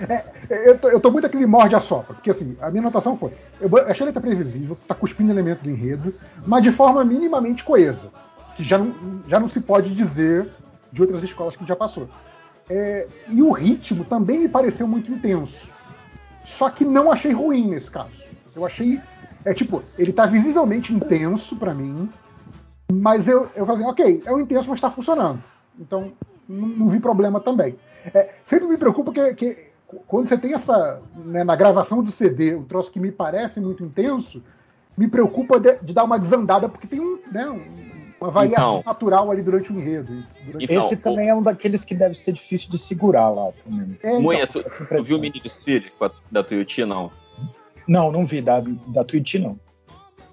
É, 0.09 0.25
eu, 0.69 0.77
tô, 0.79 0.89
eu 0.91 1.01
tô 1.01 1.11
muito 1.11 1.27
aquele 1.27 1.47
morde 1.47 1.75
a 1.75 1.81
sopa, 1.81 2.13
porque 2.13 2.31
assim, 2.31 2.55
a 2.61 2.71
minha 2.71 2.83
anotação 2.83 3.17
foi: 3.17 3.33
eu 3.59 3.71
achei 3.87 4.05
a 4.05 4.09
letra 4.09 4.21
previsível, 4.21 4.77
tá 4.87 4.95
cuspindo 4.95 5.33
elemento 5.33 5.63
do 5.63 5.71
enredo, 5.71 6.15
mas 6.47 6.63
de 6.63 6.71
forma 6.71 7.03
minimamente 7.03 7.65
coesa, 7.65 8.09
que 8.57 8.63
já 8.63 8.77
não, 8.77 8.95
já 9.27 9.41
não 9.41 9.49
se 9.49 9.61
pode 9.61 9.95
dizer 9.95 10.51
de 10.93 11.01
outras 11.01 11.23
escolas 11.23 11.57
que 11.57 11.65
já 11.67 11.75
passou. 11.75 12.09
É, 12.69 13.09
e 13.29 13.43
o 13.43 13.51
ritmo 13.53 14.05
também 14.05 14.39
me 14.39 14.49
pareceu 14.49 14.87
muito 14.87 15.11
intenso. 15.11 15.73
Só 16.45 16.71
que 16.71 16.85
não 16.85 17.11
achei 17.11 17.33
ruim 17.33 17.69
nesse 17.69 17.91
caso. 17.91 18.13
Eu 18.55 18.65
achei. 18.65 19.01
É 19.45 19.53
tipo, 19.53 19.83
ele 19.99 20.13
tá 20.13 20.27
visivelmente 20.27 20.95
intenso 20.95 21.57
pra 21.57 21.75
mim, 21.75 22.09
mas 22.93 23.27
eu, 23.27 23.49
eu 23.57 23.67
falei, 23.67 23.85
ok, 23.85 24.23
é 24.25 24.33
um 24.33 24.41
intenso, 24.41 24.69
mas 24.71 24.81
tá 24.81 24.91
funcionando. 24.91 25.43
Então, 25.79 26.13
não, 26.49 26.69
não 26.69 26.89
vi 26.89 27.01
problema 27.01 27.41
também. 27.41 27.77
É, 28.15 28.31
sempre 28.45 28.69
me 28.69 28.77
preocupa 28.77 29.13
que, 29.13 29.35
que 29.35 29.73
quando 30.07 30.29
você 30.29 30.39
tem 30.39 30.55
essa. 30.55 31.01
né, 31.17 31.43
na 31.43 31.57
gravação 31.57 32.03
do 32.03 32.11
CD, 32.13 32.55
um 32.55 32.65
troço 32.65 32.91
que 32.93 33.01
me 33.01 33.11
parece 33.11 33.61
muito 33.61 33.83
intenso, 33.85 34.43
me 34.97 35.09
preocupa 35.09 35.59
de, 35.59 35.77
de 35.83 35.93
dar 35.93 36.05
uma 36.05 36.19
desandada, 36.19 36.69
porque 36.69 36.87
tem 36.87 37.01
um, 37.01 37.19
né, 37.33 37.49
um- 37.49 37.92
uma 38.23 38.31
variação 38.31 38.79
Então. 38.79 38.93
natural 38.93 39.31
ali 39.31 39.43
durante 39.43 39.73
o 39.73 39.79
enredo. 39.79 40.25
Durante 40.45 40.65
Então, 40.65 40.79
Esse 40.79 40.97
também 40.97 41.29
é 41.29 41.35
um 41.35 41.43
daqueles 41.43 41.85
que 41.85 41.95
deve 41.95 42.15
ser 42.15 42.33
difícil 42.33 42.71
de 42.71 42.79
segurar 42.79 43.29
lá 43.31 43.51
também. 43.65 43.99
É, 44.03 44.11
então, 44.11 44.23
Moinha, 44.23 44.47
tu, 44.47 44.63
tu 44.63 45.03
viu 45.03 45.19
o 45.19 45.21
mini 45.21 45.41
desfile 45.41 45.91
da 46.31 46.43
Tuiuti, 46.43 46.85
não? 46.85 47.11
Não, 47.87 48.13
não 48.13 48.25
vi 48.25 48.41
da, 48.41 48.63
da 48.87 49.05
Twitch, 49.05 49.35
não. 49.35 49.59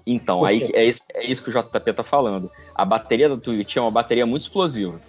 Então, 0.06 0.44
aí 0.44 0.70
é 0.72 0.84
isso, 0.84 1.00
é 1.12 1.26
isso 1.26 1.42
que 1.42 1.50
o 1.50 1.52
JP 1.52 1.92
tá 1.92 2.02
falando. 2.02 2.50
A 2.74 2.84
bateria 2.84 3.28
da 3.28 3.36
Tuiuti 3.36 3.78
é 3.78 3.82
uma 3.82 3.90
bateria 3.90 4.24
muito 4.24 4.42
explosiva. 4.42 5.00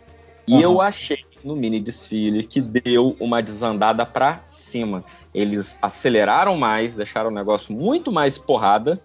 E 0.48 0.54
Aham. 0.56 0.62
eu 0.64 0.82
achei 0.82 1.20
no 1.44 1.56
mini 1.56 1.80
desfile 1.80 2.44
que 2.46 2.60
deu 2.60 3.16
uma 3.20 3.42
desandada 3.42 4.06
pra 4.06 4.42
cima. 4.48 5.04
Eles 5.34 5.78
aceleraram 5.82 6.58
mais, 6.58 6.96
deixaram 6.96 7.30
o 7.30 7.34
negócio 7.34 7.74
muito 7.74 8.12
mais 8.12 8.38
porrada. 8.38 9.00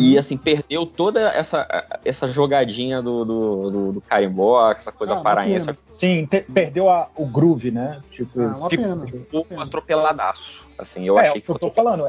E 0.00 0.16
assim, 0.16 0.36
perdeu 0.36 0.86
toda 0.86 1.20
essa, 1.32 1.66
essa 2.04 2.26
jogadinha 2.26 3.02
do, 3.02 3.24
do, 3.24 3.70
do, 3.70 3.92
do 3.94 4.00
carimbó, 4.00 4.70
essa 4.72 4.92
coisa 4.92 5.14
Ah, 5.14 5.20
paraense. 5.22 5.66
pena. 5.66 5.78
Sim, 5.90 6.26
te- 6.26 6.42
perdeu 6.42 6.88
a- 6.88 7.08
o 7.16 7.26
groove, 7.26 7.70
né? 7.70 8.00
Tipo 8.10 8.40
Ah, 8.40 8.50
isso. 8.50 8.60
uma 8.60 8.68
pena. 8.68 9.06
Ficou 9.06 9.46
atropeladaço. 9.58 10.66
Assim, 10.78 11.06
eu 11.06 11.18
é, 11.18 11.28
achei 11.28 11.40
o 11.40 11.44
que 11.44 11.50
eu 11.50 11.58
tô 11.58 11.70
falando. 11.70 12.08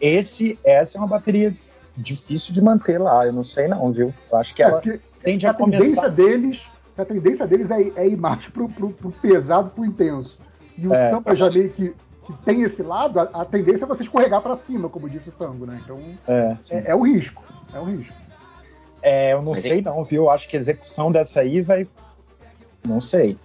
Esse, 0.00 0.58
essa 0.64 0.98
é 0.98 1.00
uma 1.00 1.06
bateria 1.08 1.54
difícil 1.96 2.52
de 2.54 2.62
manter 2.62 2.98
lá. 2.98 3.26
Eu 3.26 3.32
não 3.32 3.44
sei 3.44 3.68
não, 3.68 3.90
viu? 3.90 4.12
Eu 4.30 4.38
acho 4.38 4.54
que 4.54 4.62
É, 4.62 4.66
ela 4.66 4.82
tende 5.22 5.46
a 5.46 5.50
a 5.50 5.54
tendência 5.54 5.86
começar... 6.02 6.08
deles, 6.08 6.62
a 6.96 7.04
tendência 7.04 7.46
deles 7.46 7.70
é, 7.70 7.80
é 7.96 8.08
ir 8.08 8.16
mais 8.16 8.46
pro, 8.48 8.68
pro, 8.68 8.90
pro 8.90 9.10
pesado, 9.12 9.70
pro 9.70 9.84
intenso. 9.84 10.38
E 10.78 10.86
o 10.86 10.92
É. 10.94 11.10
samba 11.10 11.34
já 11.34 11.50
meio 11.50 11.70
que, 11.70 11.94
que 12.26 12.32
tem 12.44 12.62
esse 12.62 12.82
lado, 12.82 13.20
a, 13.20 13.22
a 13.22 13.44
tendência 13.44 13.84
é 13.84 13.88
você 13.88 14.02
escorregar 14.02 14.42
para 14.42 14.56
cima, 14.56 14.88
como 14.88 15.08
disse 15.08 15.28
o 15.28 15.32
tango, 15.32 15.64
né? 15.64 15.80
Então 15.84 15.98
É, 16.26 16.56
é, 16.70 16.90
é 16.90 16.94
o 16.94 17.02
risco. 17.02 17.42
É 17.72 17.78
o 17.78 17.84
risco. 17.84 18.14
É, 19.02 19.32
eu 19.32 19.42
não 19.42 19.52
Mas 19.52 19.60
sei 19.60 19.80
não, 19.80 20.02
viu? 20.02 20.24
Eu 20.24 20.30
acho 20.30 20.48
que 20.48 20.56
a 20.56 20.58
execução 20.58 21.12
dessa 21.12 21.40
aí 21.40 21.60
vai... 21.60 21.86
Não 22.86 23.00
sei. 23.00 23.38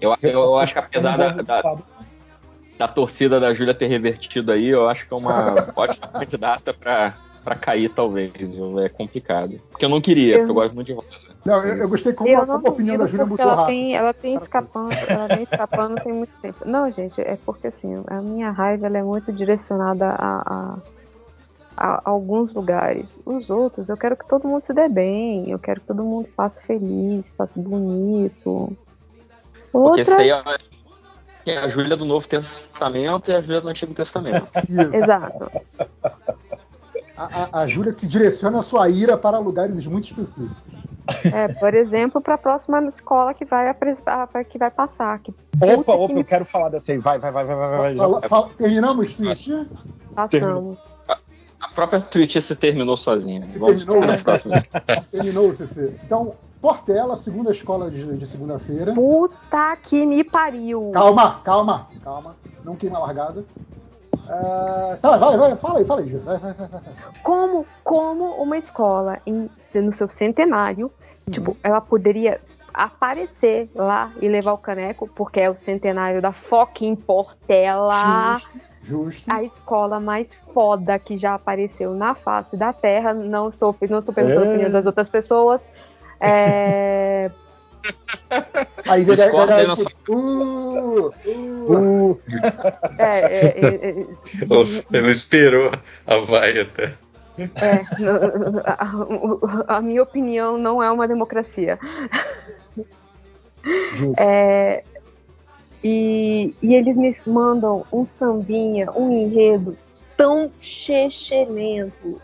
Eu, 0.00 0.16
eu, 0.22 0.30
eu 0.30 0.58
acho 0.58 0.72
que 0.72 0.78
apesar 0.78 1.18
da, 1.18 1.32
da, 1.32 1.76
da 2.78 2.88
torcida 2.88 3.38
da 3.38 3.52
Júlia 3.52 3.74
ter 3.74 3.88
revertido 3.88 4.50
aí, 4.50 4.68
eu 4.68 4.88
acho 4.88 5.06
que 5.06 5.12
é 5.12 5.16
uma 5.16 5.68
ótima 5.76 6.08
candidata 6.08 6.72
pra, 6.72 7.18
pra 7.50 7.56
cair, 7.58 7.88
talvez, 7.92 8.52
viu? 8.52 8.78
É 8.78 8.88
complicado. 8.88 9.60
Porque 9.70 9.84
eu 9.84 9.88
não 9.88 10.00
queria, 10.00 10.34
Eu- 10.34 10.38
porque 10.40 10.50
eu 10.50 10.54
gosto 10.54 10.74
muito 10.74 10.86
de 10.86 10.92
rosa. 10.92 11.08
Não, 11.44 11.64
eu, 11.64 11.76
eu 11.78 11.88
gostei 11.88 12.12
como, 12.12 12.30
Eu 12.30 12.42
a, 12.42 12.46
como 12.46 12.66
a 12.66 12.70
opinião 12.70 12.96
da 12.96 13.06
Júlia 13.06 13.26
porque 13.26 13.42
mudou 13.42 13.46
ela 13.52 13.62
rápido. 13.62 13.74
tem, 13.74 13.96
ela 13.96 14.14
tem 14.14 14.34
escapando, 14.36 14.92
ela 15.08 15.26
vem 15.26 15.42
escapando 15.42 16.00
tem 16.00 16.12
muito 16.12 16.32
tempo. 16.40 16.58
Não, 16.64 16.88
gente, 16.92 17.20
é 17.20 17.36
porque 17.44 17.66
assim, 17.66 18.02
a 18.06 18.20
minha 18.22 18.50
raiva 18.52 18.86
ela 18.86 18.98
é 18.98 19.02
muito 19.02 19.32
direcionada 19.32 20.10
a, 20.10 20.42
a- 20.46 20.78
a 21.76 22.02
alguns 22.04 22.52
lugares. 22.54 23.18
Os 23.26 23.50
outros, 23.50 23.88
eu 23.88 23.96
quero 23.96 24.16
que 24.16 24.28
todo 24.28 24.46
mundo 24.46 24.62
se 24.64 24.72
dê 24.72 24.88
bem, 24.88 25.50
eu 25.50 25.58
quero 25.58 25.80
que 25.80 25.86
todo 25.88 26.04
mundo 26.04 26.28
passe 26.36 26.64
feliz, 26.64 27.28
passe 27.36 27.58
bonito. 27.58 28.76
Porque 29.72 29.76
Outras, 29.88 30.06
isso 30.08 30.16
aí 30.16 30.30
é, 30.30 30.42
é 31.46 31.58
a 31.58 31.68
Júlia 31.68 31.96
do 31.96 32.04
Novo 32.04 32.28
Testamento 32.28 33.30
e 33.30 33.34
a 33.34 33.40
Júlia 33.40 33.60
do 33.60 33.68
Antigo 33.68 33.94
Testamento. 33.94 34.46
Exato. 34.68 35.50
A, 37.20 37.28
a, 37.52 37.62
a 37.62 37.66
Júlia 37.66 37.92
que 37.92 38.06
direciona 38.06 38.60
a 38.60 38.62
sua 38.62 38.88
ira 38.88 39.18
para 39.18 39.38
lugares 39.38 39.86
muito 39.86 40.06
específicos. 40.06 40.56
É, 41.34 41.48
por 41.54 41.74
exemplo, 41.74 42.18
para 42.20 42.34
a 42.34 42.38
próxima 42.38 42.82
escola 42.86 43.34
que 43.34 43.44
vai 43.44 43.68
apresentar, 43.68 44.26
que 44.48 44.56
vai 44.56 44.70
passar. 44.70 45.18
Que 45.18 45.34
Opa, 45.60 45.92
opa, 45.92 46.14
que 46.14 46.20
eu 46.20 46.24
quero 46.24 46.44
falar 46.46 46.70
dessa 46.70 46.92
aí. 46.92 46.98
Vai, 46.98 47.18
vai, 47.18 47.30
vai, 47.30 47.44
vai, 47.44 47.56
vai. 47.56 47.96
Fala- 47.96 48.28
fala- 48.28 48.50
terminamos, 48.56 49.12
Twitch? 49.12 49.48
passamos. 50.14 50.78
A 51.60 51.68
própria 51.74 52.00
Twitch 52.00 52.40
se 52.40 52.56
terminou 52.56 52.96
sozinha. 52.96 53.48
Se 53.50 53.58
Vamos 53.58 53.84
terminou, 53.84 54.00
né? 54.06 54.22
Terminou 55.12 55.50
o 55.50 55.54
CC. 55.54 55.94
Então, 56.02 56.34
Portela, 56.58 57.16
segunda 57.16 57.50
escola 57.50 57.90
de, 57.90 58.16
de 58.16 58.26
segunda-feira. 58.26 58.94
Puta 58.94 59.76
que 59.82 60.06
me 60.06 60.24
pariu. 60.24 60.90
Calma, 60.94 61.40
calma, 61.44 61.88
calma. 62.02 62.36
Não 62.64 62.76
queima 62.76 62.96
a 62.96 63.00
largada. 63.00 63.44
Ah, 64.32 64.96
tá, 65.02 65.16
vai, 65.16 65.36
vai, 65.36 65.56
fala 65.56 65.78
aí, 65.80 65.84
fala 65.84 66.00
aí, 66.02 66.08
Gil. 66.08 66.22
Como, 67.22 67.66
como 67.82 68.24
uma 68.42 68.56
escola 68.58 69.18
em- 69.26 69.50
no 69.74 69.92
seu 69.92 70.08
centenário, 70.08 70.90
tipo, 71.30 71.56
ela 71.64 71.80
poderia 71.80 72.40
aparecer 72.72 73.68
lá 73.74 74.12
e 74.22 74.28
levar 74.28 74.52
o 74.52 74.58
caneco, 74.58 75.08
porque 75.08 75.40
é 75.40 75.50
o 75.50 75.56
centenário 75.56 76.22
da 76.22 76.32
fucking 76.32 76.94
Portela. 76.94 78.34
Justo, 78.34 78.60
justo. 78.82 79.34
A 79.34 79.42
escola 79.42 79.98
mais 79.98 80.32
foda 80.54 80.96
que 80.98 81.16
já 81.16 81.34
apareceu 81.34 81.92
na 81.94 82.14
face 82.14 82.56
da 82.56 82.72
Terra. 82.72 83.12
Não 83.12 83.48
estou, 83.48 83.76
não 83.88 83.98
estou 83.98 84.14
perguntando 84.14 84.44
a 84.44 84.46
É. 84.46 84.48
opinião 84.50 84.70
das 84.70 84.86
outras 84.86 85.08
pessoas. 85.08 85.60
É, 86.20 87.30
Aí 88.86 89.04
vem 89.04 89.16
Discorda 89.16 89.56
aí 89.56 89.64
a 89.64 89.68
na 89.68 89.76
sua- 89.76 89.92
uh, 90.08 91.06
uh, 91.26 92.12
Uh, 92.12 92.20
é, 92.98 93.20
é, 93.20 93.46
é, 93.46 94.00
é, 94.00 94.98
Ele 94.98 95.10
esperou 95.10 95.70
a 96.06 96.16
vai 96.18 96.60
até. 96.60 96.94
É, 97.38 97.80
a, 98.66 99.76
a 99.76 99.80
minha 99.80 100.02
opinião 100.02 100.58
não 100.58 100.82
é 100.82 100.90
uma 100.90 101.06
democracia. 101.08 101.78
justo. 103.92 104.22
É, 104.22 104.82
e, 105.82 106.54
e 106.62 106.74
eles 106.74 106.96
me 106.96 107.16
mandam 107.26 107.86
um 107.92 108.06
sambinha, 108.18 108.90
um 108.92 109.10
enredo 109.10 109.76
tão 110.16 110.50
chechelento. 110.60 112.20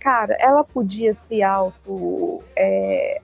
Cara, 0.00 0.36
ela 0.40 0.64
podia 0.64 1.16
se 1.28 1.42
auto 1.42 2.42
é, 2.56 3.20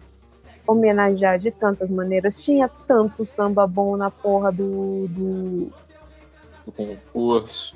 homenagear 0.66 1.38
de 1.38 1.50
tantas 1.50 1.90
maneiras. 1.90 2.36
Tinha 2.42 2.68
tanto 2.86 3.24
samba 3.24 3.66
bom 3.66 3.96
na 3.96 4.10
porra 4.10 4.50
do, 4.52 5.06
do, 5.08 5.72
concurso. 6.76 7.74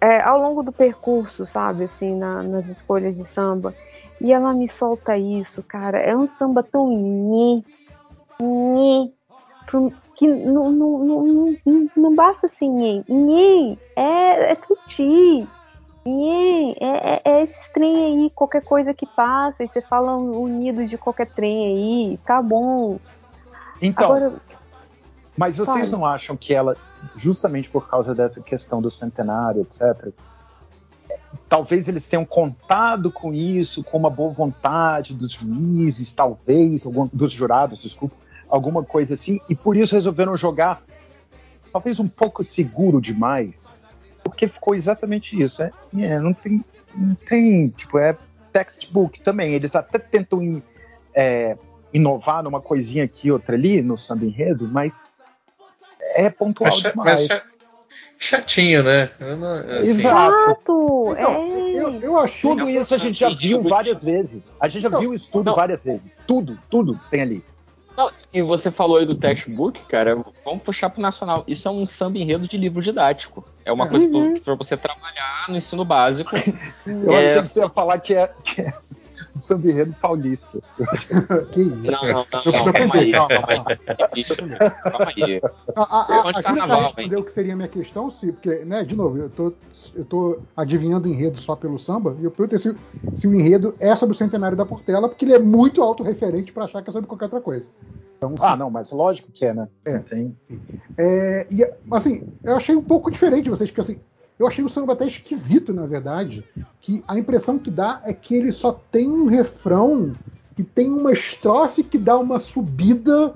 é, 0.00 0.20
ao 0.20 0.40
longo 0.40 0.62
do 0.62 0.72
percurso, 0.72 1.46
sabe, 1.46 1.84
assim, 1.84 2.14
na- 2.16 2.42
nas 2.42 2.66
escolhas 2.68 3.16
de 3.16 3.24
samba. 3.32 3.74
E 4.20 4.32
ela 4.32 4.52
me 4.52 4.68
solta 4.68 5.16
isso, 5.16 5.62
cara. 5.62 5.98
É 5.98 6.16
um 6.16 6.28
samba 6.38 6.62
tão 6.62 6.88
nhi, 6.88 7.64
pro- 9.66 9.92
que 10.16 10.28
não, 10.28 10.70
não, 10.70 10.98
não, 10.98 11.56
não, 11.64 11.90
não- 11.96 12.14
basta 12.14 12.46
assim, 12.46 12.68
nhi. 12.68 13.04
Nhi 13.08 13.78
é, 13.96 14.52
é 14.52 14.54
tuti. 14.54 15.48
Nhi 16.04 16.76
é, 16.80 17.14
é, 17.14 17.22
é 17.24 17.42
esse 17.44 17.72
trem 17.72 18.24
aí, 18.24 18.30
qualquer 18.34 18.62
coisa 18.62 18.92
que 18.92 19.06
passa, 19.06 19.62
e 19.62 19.68
você 19.68 19.80
fala 19.80 20.16
unido 20.16 20.86
de 20.86 20.98
qualquer 20.98 21.28
trem 21.28 21.66
aí, 21.66 22.18
tá 22.26 22.42
bom. 22.42 22.98
Então, 23.80 24.06
Agora, 24.06 24.32
mas 25.36 25.56
vocês 25.56 25.90
fala. 25.90 25.98
não 25.98 26.06
acham 26.06 26.36
que 26.36 26.54
ela, 26.54 26.76
justamente 27.14 27.68
por 27.70 27.88
causa 27.88 28.14
dessa 28.14 28.40
questão 28.40 28.82
do 28.82 28.90
centenário, 28.90 29.62
etc., 29.62 30.12
talvez 31.48 31.88
eles 31.88 32.06
tenham 32.06 32.24
contado 32.24 33.10
com 33.10 33.32
isso, 33.32 33.84
com 33.84 33.98
uma 33.98 34.10
boa 34.10 34.32
vontade 34.32 35.14
dos 35.14 35.32
juízes, 35.32 36.12
talvez, 36.12 36.84
algum, 36.86 37.08
dos 37.12 37.32
jurados, 37.32 37.82
desculpa, 37.82 38.16
alguma 38.48 38.82
coisa 38.82 39.14
assim, 39.14 39.40
e 39.48 39.54
por 39.54 39.76
isso 39.76 39.94
resolveram 39.94 40.36
jogar 40.36 40.82
talvez 41.72 41.98
um 41.98 42.08
pouco 42.08 42.44
seguro 42.44 43.00
demais, 43.00 43.78
porque 44.22 44.48
ficou 44.48 44.74
exatamente 44.74 45.40
isso. 45.40 45.62
É, 45.62 45.72
é, 45.98 46.18
não, 46.18 46.32
tem, 46.32 46.64
não 46.94 47.14
tem, 47.14 47.68
tipo, 47.68 47.98
é 47.98 48.16
textbook 48.52 49.20
também. 49.20 49.52
Eles 49.54 49.74
até 49.74 49.98
tentam 49.98 50.42
in- 50.42 50.62
é, 51.14 51.56
inovar 51.92 52.42
numa 52.42 52.60
coisinha 52.60 53.04
aqui, 53.04 53.30
outra 53.30 53.54
ali, 53.54 53.82
no 53.82 53.96
samba 53.98 54.24
enredo, 54.24 54.68
mas 54.68 55.12
é 56.14 56.28
pontual 56.30 56.70
Mas, 56.70 56.82
demais. 56.82 56.94
mas 56.96 57.26
cha- 57.26 57.42
chatinho, 58.18 58.82
né? 58.82 59.10
Não- 59.20 59.54
assim, 59.54 59.90
Exato. 59.90 60.58
Então, 60.62 61.16
é. 61.16 61.74
eu, 61.74 62.00
eu 62.00 62.18
achei. 62.18 62.40
Tudo 62.50 62.68
isso 62.68 62.94
a 62.94 62.98
gente 62.98 63.18
já 63.18 63.30
viu 63.30 63.62
várias 63.62 64.02
vezes. 64.02 64.54
A 64.60 64.68
gente 64.68 64.82
já 64.82 64.90
Não, 64.90 65.00
viu 65.00 65.14
isso 65.14 65.30
tudo 65.30 65.46
não. 65.46 65.54
várias 65.56 65.84
vezes. 65.84 66.20
Tudo, 66.26 66.58
tudo 66.70 66.98
tem 67.10 67.22
ali. 67.22 67.44
Não, 67.96 68.10
e 68.32 68.42
você 68.42 68.70
falou 68.70 68.96
aí 68.96 69.06
do 69.06 69.14
textbook, 69.14 69.80
cara, 69.86 70.16
vamos 70.44 70.62
puxar 70.62 70.88
pro 70.90 71.02
nacional. 71.02 71.44
Isso 71.46 71.68
é 71.68 71.70
um 71.70 71.84
samba 71.84 72.18
enredo 72.18 72.48
de 72.48 72.56
livro 72.56 72.80
didático. 72.80 73.44
É 73.64 73.72
uma 73.72 73.88
coisa 73.88 74.06
Uhum. 74.06 74.34
para 74.40 74.54
você 74.54 74.76
trabalhar 74.76 75.46
no 75.48 75.56
ensino 75.56 75.84
básico. 75.84 76.30
Eu 76.86 77.14
É, 77.14 77.24
achei 77.24 77.42
que 77.42 77.48
você 77.48 77.60
ia 77.60 77.68
falar 77.68 77.98
que 78.00 78.14
é, 78.14 78.26
que 78.44 78.62
é 78.62 78.72
o 79.34 79.38
samba 79.38 79.70
enredo 79.70 79.94
paulista. 80.00 80.58
Que 81.52 81.62
isso? 81.62 81.76
Não, 81.76 81.92
não, 81.92 82.08
não, 82.08 82.14
não, 82.14 82.24
preciso 82.24 82.72
calma 82.72 82.94
aí, 82.94 83.12
calma, 83.12 83.28
calma 83.28 83.64
aí. 83.68 84.20
Calma 84.82 85.12
aí. 85.16 85.40
Onde 86.24 86.24
Júlia 86.24 86.42
carnaval, 86.42 86.82
respondeu 86.82 87.20
o 87.20 87.24
que 87.24 87.32
seria 87.32 87.52
a 87.52 87.56
minha 87.56 87.68
questão, 87.68 88.10
se, 88.10 88.32
porque, 88.32 88.64
né, 88.64 88.84
de 88.84 88.96
novo, 88.96 89.18
eu 89.18 89.30
tô, 89.30 89.52
eu 89.94 90.04
tô 90.04 90.38
adivinhando 90.56 91.08
enredo 91.08 91.40
só 91.40 91.56
pelo 91.56 91.78
samba, 91.78 92.16
e 92.20 92.24
eu 92.24 92.30
perguntei 92.30 92.58
se, 92.58 92.74
se 93.16 93.26
o 93.26 93.34
enredo 93.34 93.74
é 93.78 93.94
sobre 93.96 94.14
o 94.14 94.18
centenário 94.18 94.56
da 94.56 94.66
Portela, 94.66 95.08
porque 95.08 95.24
ele 95.24 95.34
é 95.34 95.38
muito 95.38 95.82
autorreferente 95.82 96.52
para 96.52 96.64
achar 96.64 96.82
que 96.82 96.90
é 96.90 96.92
sobre 96.92 97.08
qualquer 97.08 97.26
outra 97.26 97.40
coisa. 97.40 97.66
Então, 98.16 98.34
Ah, 98.40 98.56
não, 98.56 98.70
mas 98.70 98.92
lógico 98.92 99.32
que 99.32 99.44
é, 99.44 99.52
né? 99.52 99.68
É. 99.84 99.98
Tem. 99.98 100.36
É, 100.96 101.46
e, 101.50 101.68
assim, 101.90 102.22
eu 102.44 102.54
achei 102.54 102.76
um 102.76 102.82
pouco 102.82 103.10
diferente 103.10 103.44
de 103.44 103.50
vocês, 103.50 103.68
porque 103.68 103.80
assim, 103.80 104.00
eu 104.42 104.46
achei 104.48 104.64
o 104.64 104.68
samba 104.68 104.92
até 104.92 105.06
esquisito, 105.06 105.72
na 105.72 105.86
verdade, 105.86 106.44
que 106.80 107.02
a 107.06 107.16
impressão 107.16 107.58
que 107.58 107.70
dá 107.70 108.02
é 108.04 108.12
que 108.12 108.34
ele 108.34 108.50
só 108.50 108.72
tem 108.72 109.08
um 109.08 109.26
refrão 109.26 110.14
e 110.58 110.62
tem 110.64 110.90
uma 110.90 111.12
estrofe 111.12 111.82
que 111.82 111.96
dá 111.96 112.18
uma 112.18 112.38
subida 112.38 113.34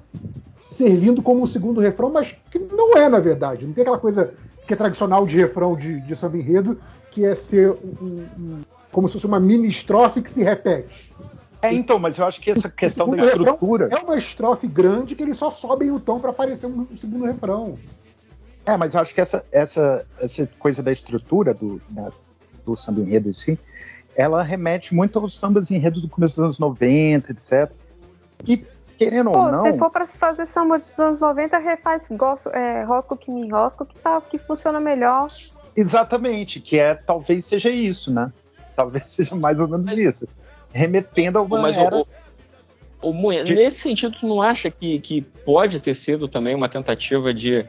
servindo 0.64 1.22
como 1.22 1.42
um 1.42 1.46
segundo 1.46 1.80
refrão, 1.80 2.10
mas 2.10 2.34
que 2.50 2.58
não 2.58 2.96
é, 2.96 3.08
na 3.08 3.20
verdade. 3.20 3.64
Não 3.64 3.72
tem 3.72 3.82
aquela 3.82 3.98
coisa 3.98 4.34
que 4.66 4.74
é 4.74 4.76
tradicional 4.76 5.24
de 5.24 5.36
refrão 5.36 5.76
de, 5.76 6.00
de 6.00 6.16
samba 6.16 6.36
enredo, 6.38 6.76
que 7.12 7.24
é 7.24 7.34
ser 7.34 7.70
um- 7.70 8.26
um- 8.38 8.60
como 8.90 9.08
se 9.08 9.14
fosse 9.14 9.26
uma 9.26 9.38
mini 9.38 9.68
estrofe 9.68 10.20
que 10.20 10.30
se 10.30 10.42
repete. 10.42 11.14
É, 11.62 11.72
então, 11.72 11.98
mas 11.98 12.18
eu 12.18 12.26
acho 12.26 12.40
que 12.40 12.50
essa 12.50 12.68
questão 12.68 13.08
da 13.10 13.24
estrutura. 13.24 13.88
É 13.90 13.96
uma 13.96 14.18
estrofe 14.18 14.66
grande 14.66 15.14
que 15.14 15.22
eles 15.22 15.36
só 15.36 15.50
sobem 15.50 15.90
o 15.90 16.00
tom 16.00 16.18
para 16.18 16.30
aparecer 16.30 16.66
um 16.66 16.86
segundo 17.00 17.24
refrão. 17.24 17.78
É, 18.66 18.76
mas 18.76 18.94
eu 18.94 19.00
acho 19.00 19.14
que 19.14 19.20
essa, 19.20 19.44
essa, 19.52 20.04
essa 20.20 20.46
coisa 20.58 20.82
da 20.82 20.90
estrutura 20.90 21.54
do, 21.54 21.80
da- 21.88 22.10
do 22.64 22.74
samba 22.74 23.00
enredo 23.00 23.28
em 23.28 23.32
si, 23.32 23.58
ela 24.16 24.42
remete 24.42 24.94
muito 24.94 25.18
aos 25.18 25.38
sambas 25.38 25.70
enredos 25.70 26.02
do 26.02 26.08
começo 26.08 26.34
dos 26.36 26.44
anos 26.44 26.58
90, 26.58 27.30
etc. 27.30 27.70
E, 28.46 28.64
querendo 28.98 29.30
Pô, 29.30 29.38
ou 29.44 29.52
não. 29.52 29.64
se 29.72 29.78
for 29.78 29.90
pra 29.90 30.06
se 30.06 30.18
fazer 30.18 30.46
samba 30.48 30.78
dos 30.78 30.98
anos 30.98 31.20
90, 31.20 31.58
refaz 31.58 32.02
gosto, 32.10 32.48
é, 32.50 32.82
Rosco 32.82 33.16
que 33.16 33.30
me 33.30 33.48
rosco, 33.48 33.86
que, 33.86 33.96
tá, 34.00 34.20
que 34.20 34.36
funciona 34.38 34.80
melhor. 34.80 35.26
Exatamente, 35.76 36.58
que 36.60 36.78
é 36.78 36.94
talvez 36.94 37.44
seja 37.44 37.70
isso, 37.70 38.12
né? 38.12 38.32
Talvez 38.74 39.06
seja 39.08 39.36
mais 39.36 39.60
ou 39.60 39.68
menos 39.68 39.96
isso. 39.96 40.26
Remetendo 40.72 41.38
a 41.38 41.42
uma 41.42 41.60
Mas 41.60 41.76
era. 41.76 41.98
o, 41.98 42.06
o, 43.00 43.12
Moe- 43.12 43.42
De- 43.44 43.54
nesse 43.54 43.80
sentido, 43.80 44.16
tu 44.18 44.26
não 44.26 44.42
acha 44.42 44.70
que, 44.70 44.98
que 44.98 45.22
pode 45.22 45.78
ter 45.78 45.94
sido 45.94 46.26
também 46.26 46.54
uma 46.54 46.68
tentativa 46.68 47.32
de 47.32 47.64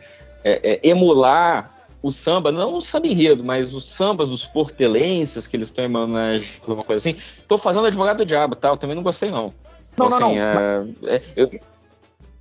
é, 0.47 0.59
é, 0.63 0.87
emular 0.87 1.71
o 2.01 2.11
samba, 2.11 2.51
não 2.51 2.75
o 2.75 2.81
samba 2.81 3.07
enredo, 3.07 3.43
mas 3.43 3.73
os 3.73 3.85
sambas 3.85 4.29
dos 4.29 4.45
portelenses 4.45 5.47
que 5.47 5.57
eles 5.57 5.69
estão 5.69 5.83
emanando, 5.83 6.45
alguma 6.61 6.83
coisa 6.83 7.09
assim? 7.09 7.19
Tô 7.47 7.57
fazendo 7.57 7.85
advogado 7.87 8.17
do 8.17 8.25
diabo, 8.25 8.55
tá? 8.55 8.69
Eu 8.69 8.77
também 8.77 8.95
não 8.95 9.03
gostei, 9.03 9.29
não. 9.31 9.53
Não, 9.97 10.09
não, 10.09 10.17
Assim, 10.17 10.19
não. 10.19 10.37
é- 10.37 11.15
é- 11.15 11.21
eu- 11.35 11.49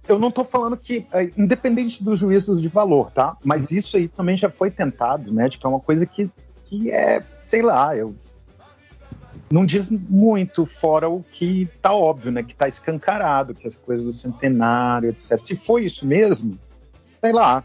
Eu 0.08 0.21
não 0.21 0.31
tô 0.31 0.44
falando 0.44 0.76
que, 0.76 1.05
é, 1.12 1.33
independente 1.37 2.05
dos 2.05 2.21
juízos 2.21 2.62
de 2.62 2.69
valor, 2.69 3.10
tá? 3.10 3.37
Mas 3.42 3.72
isso 3.72 3.97
aí 3.97 4.06
também 4.06 4.37
já 4.37 4.49
foi 4.49 4.71
tentado, 4.71 5.33
né? 5.33 5.49
Tipo, 5.49 5.67
é 5.67 5.71
uma 5.71 5.81
coisa 5.81 6.06
que, 6.06 6.31
que 6.67 6.92
é, 6.92 7.24
sei 7.44 7.60
lá, 7.60 7.97
eu. 7.97 8.15
Não 9.51 9.67
diz 9.67 9.90
muito 9.90 10.65
fora 10.65 11.08
o 11.08 11.24
que 11.33 11.69
tá 11.83 11.92
óbvio, 11.92 12.31
né? 12.31 12.44
Que 12.44 12.55
tá 12.55 12.69
escancarado, 12.69 13.53
que 13.53 13.67
as 13.67 13.74
coisas 13.74 14.06
do 14.06 14.12
centenário, 14.12 15.08
etc. 15.10 15.42
Se 15.42 15.56
foi 15.56 15.85
isso 15.87 16.06
mesmo, 16.06 16.56
sei 17.21 17.33
lá. 17.33 17.65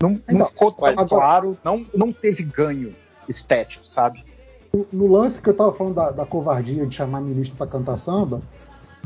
Não, 0.00 0.10
não 0.10 0.20
Então, 0.28 0.46
ficou 0.46 0.72
tão 0.72 0.86
agora- 0.88 1.08
claro, 1.08 1.58
não, 1.64 1.86
não 1.94 2.12
teve 2.12 2.42
ganho 2.42 2.94
estético, 3.28 3.86
sabe? 3.86 4.24
no 4.92 5.08
lance 5.08 5.42
que 5.42 5.48
eu 5.50 5.54
tava 5.56 5.72
falando 5.72 5.96
da, 5.96 6.10
da 6.12 6.24
covardia 6.24 6.86
de 6.86 6.94
chamar 6.94 7.20
ministro 7.20 7.56
pra 7.56 7.66
cantar 7.66 7.96
samba, 7.96 8.40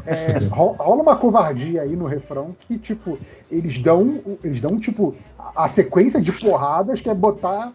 é, 0.04 0.36
ro- 0.52 0.76
rola 0.78 1.02
uma 1.02 1.16
covardia 1.16 1.80
aí 1.80 1.96
no 1.96 2.04
refrão 2.04 2.54
que, 2.60 2.76
tipo, 2.78 3.18
eles 3.50 3.78
dão, 3.78 4.20
eles 4.44 4.60
dão, 4.60 4.76
tipo, 4.78 5.16
a, 5.38 5.64
a 5.64 5.68
sequência 5.70 6.20
de 6.20 6.30
porradas 6.32 7.00
que 7.00 7.08
é 7.08 7.14
botar. 7.14 7.72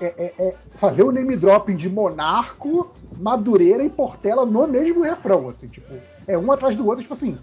É, 0.00 0.06
é- 0.26 0.34
é 0.48 0.56
fazer 0.76 1.02
o 1.02 1.10
name 1.12 1.36
dropping 1.36 1.74
de 1.76 1.88
Monarco, 1.90 2.86
Madureira 3.16 3.82
e 3.84 3.90
Portela 3.90 4.46
no 4.46 4.66
mesmo 4.66 5.02
refrão, 5.02 5.48
assim, 5.48 5.66
tipo, 5.68 5.92
é 6.26 6.38
um 6.38 6.50
atrás 6.50 6.74
do 6.76 6.86
outro, 6.86 7.02
tipo 7.02 7.14
assim, 7.14 7.38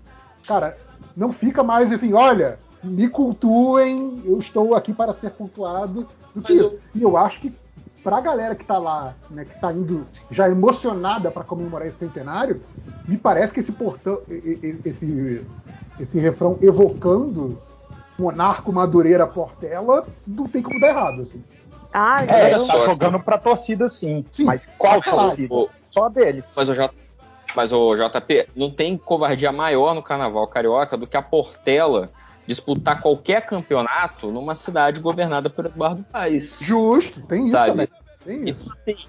cara, 0.48 0.78
não 1.16 1.32
fica 1.32 1.62
mais 1.64 1.92
assim, 1.92 2.12
olha, 2.14 2.58
me 2.84 3.10
cultuem, 3.10 4.22
eu 4.26 4.38
estou 4.40 4.76
aqui 4.76 4.94
para 4.94 5.14
ser 5.14 5.32
cultuado, 5.32 6.08
do 6.34 6.42
que 6.42 6.54
Mas 6.54 6.66
isso. 6.66 6.80
E 6.96 7.02
eu 7.02 7.18
acho 7.18 7.40
que 7.42 7.54
pra 8.04 8.22
galera 8.22 8.56
que 8.56 8.64
tá 8.64 8.78
lá, 8.78 9.16
né, 9.30 9.46
que 9.46 9.60
tá 9.60 9.72
indo 9.74 10.06
já 10.32 10.48
emocionada 10.50 11.30
para 11.30 11.44
comemorar 11.44 11.88
esse 11.88 11.98
centenário, 11.98 12.62
me 13.08 13.18
parece 13.18 13.54
que 13.54 13.60
esse 13.60 13.72
portão, 13.72 14.20
esse, 14.86 15.46
esse 16.00 16.20
refrão 16.20 16.58
evocando 16.62 17.58
Monarco, 18.20 18.72
Madureira, 18.72 19.26
Portela, 19.26 20.08
não 20.28 20.46
tem 20.48 20.62
como 20.62 20.80
dar 20.80 20.90
errado, 20.90 21.22
assim. 21.22 21.44
Ah, 21.92 22.24
É, 22.24 22.54
eu- 22.54 22.68
tá 22.68 22.78
jogando 22.80 23.20
pra 23.20 23.38
torcida 23.38 23.90
sim. 23.90 24.26
Mas 24.42 24.72
qual 24.78 25.02
torcida? 25.02 25.54
O- 25.54 25.70
Só 25.90 26.06
a 26.06 26.10
deles. 26.10 26.54
Mas 26.56 26.70
o, 26.70 26.76
J... 26.76 26.94
Mas 27.56 27.72
o 27.74 27.96
JP, 27.96 28.48
não 28.56 28.70
tem 28.72 28.96
covardia 28.98 29.52
maior 29.52 29.96
no 29.96 30.04
carnaval 30.04 30.48
carioca 30.48 30.96
do 30.96 31.08
que 31.08 31.18
a 31.18 31.22
Portela 31.22 32.12
disputar 32.50 33.00
qualquer 33.00 33.46
campeonato 33.46 34.32
numa 34.32 34.56
cidade 34.56 35.00
governada 35.00 35.52
por 35.52 35.68
Eduardo 35.68 36.04
Paes. 36.12 36.56
Justo, 36.60 37.22
tem 37.22 37.44
isso 37.44 37.52
Sabe? 37.52 37.70
também. 37.70 37.88
Tem 38.26 38.50
isso. 38.50 38.64
Então, 38.64 38.96
assim, 38.96 39.08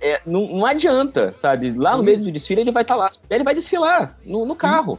é, 0.00 0.22
não, 0.24 0.46
não 0.48 0.64
adianta, 0.64 1.34
sabe? 1.36 1.70
Lá 1.72 1.94
no 1.98 2.02
meio 2.02 2.18
do 2.18 2.32
desfile 2.32 2.62
ele 2.62 2.72
vai 2.72 2.82
estar 2.82 2.96
lá, 2.96 3.10
ele 3.28 3.44
vai 3.44 3.54
desfilar 3.54 4.16
no, 4.24 4.46
no 4.46 4.56
carro. 4.56 4.98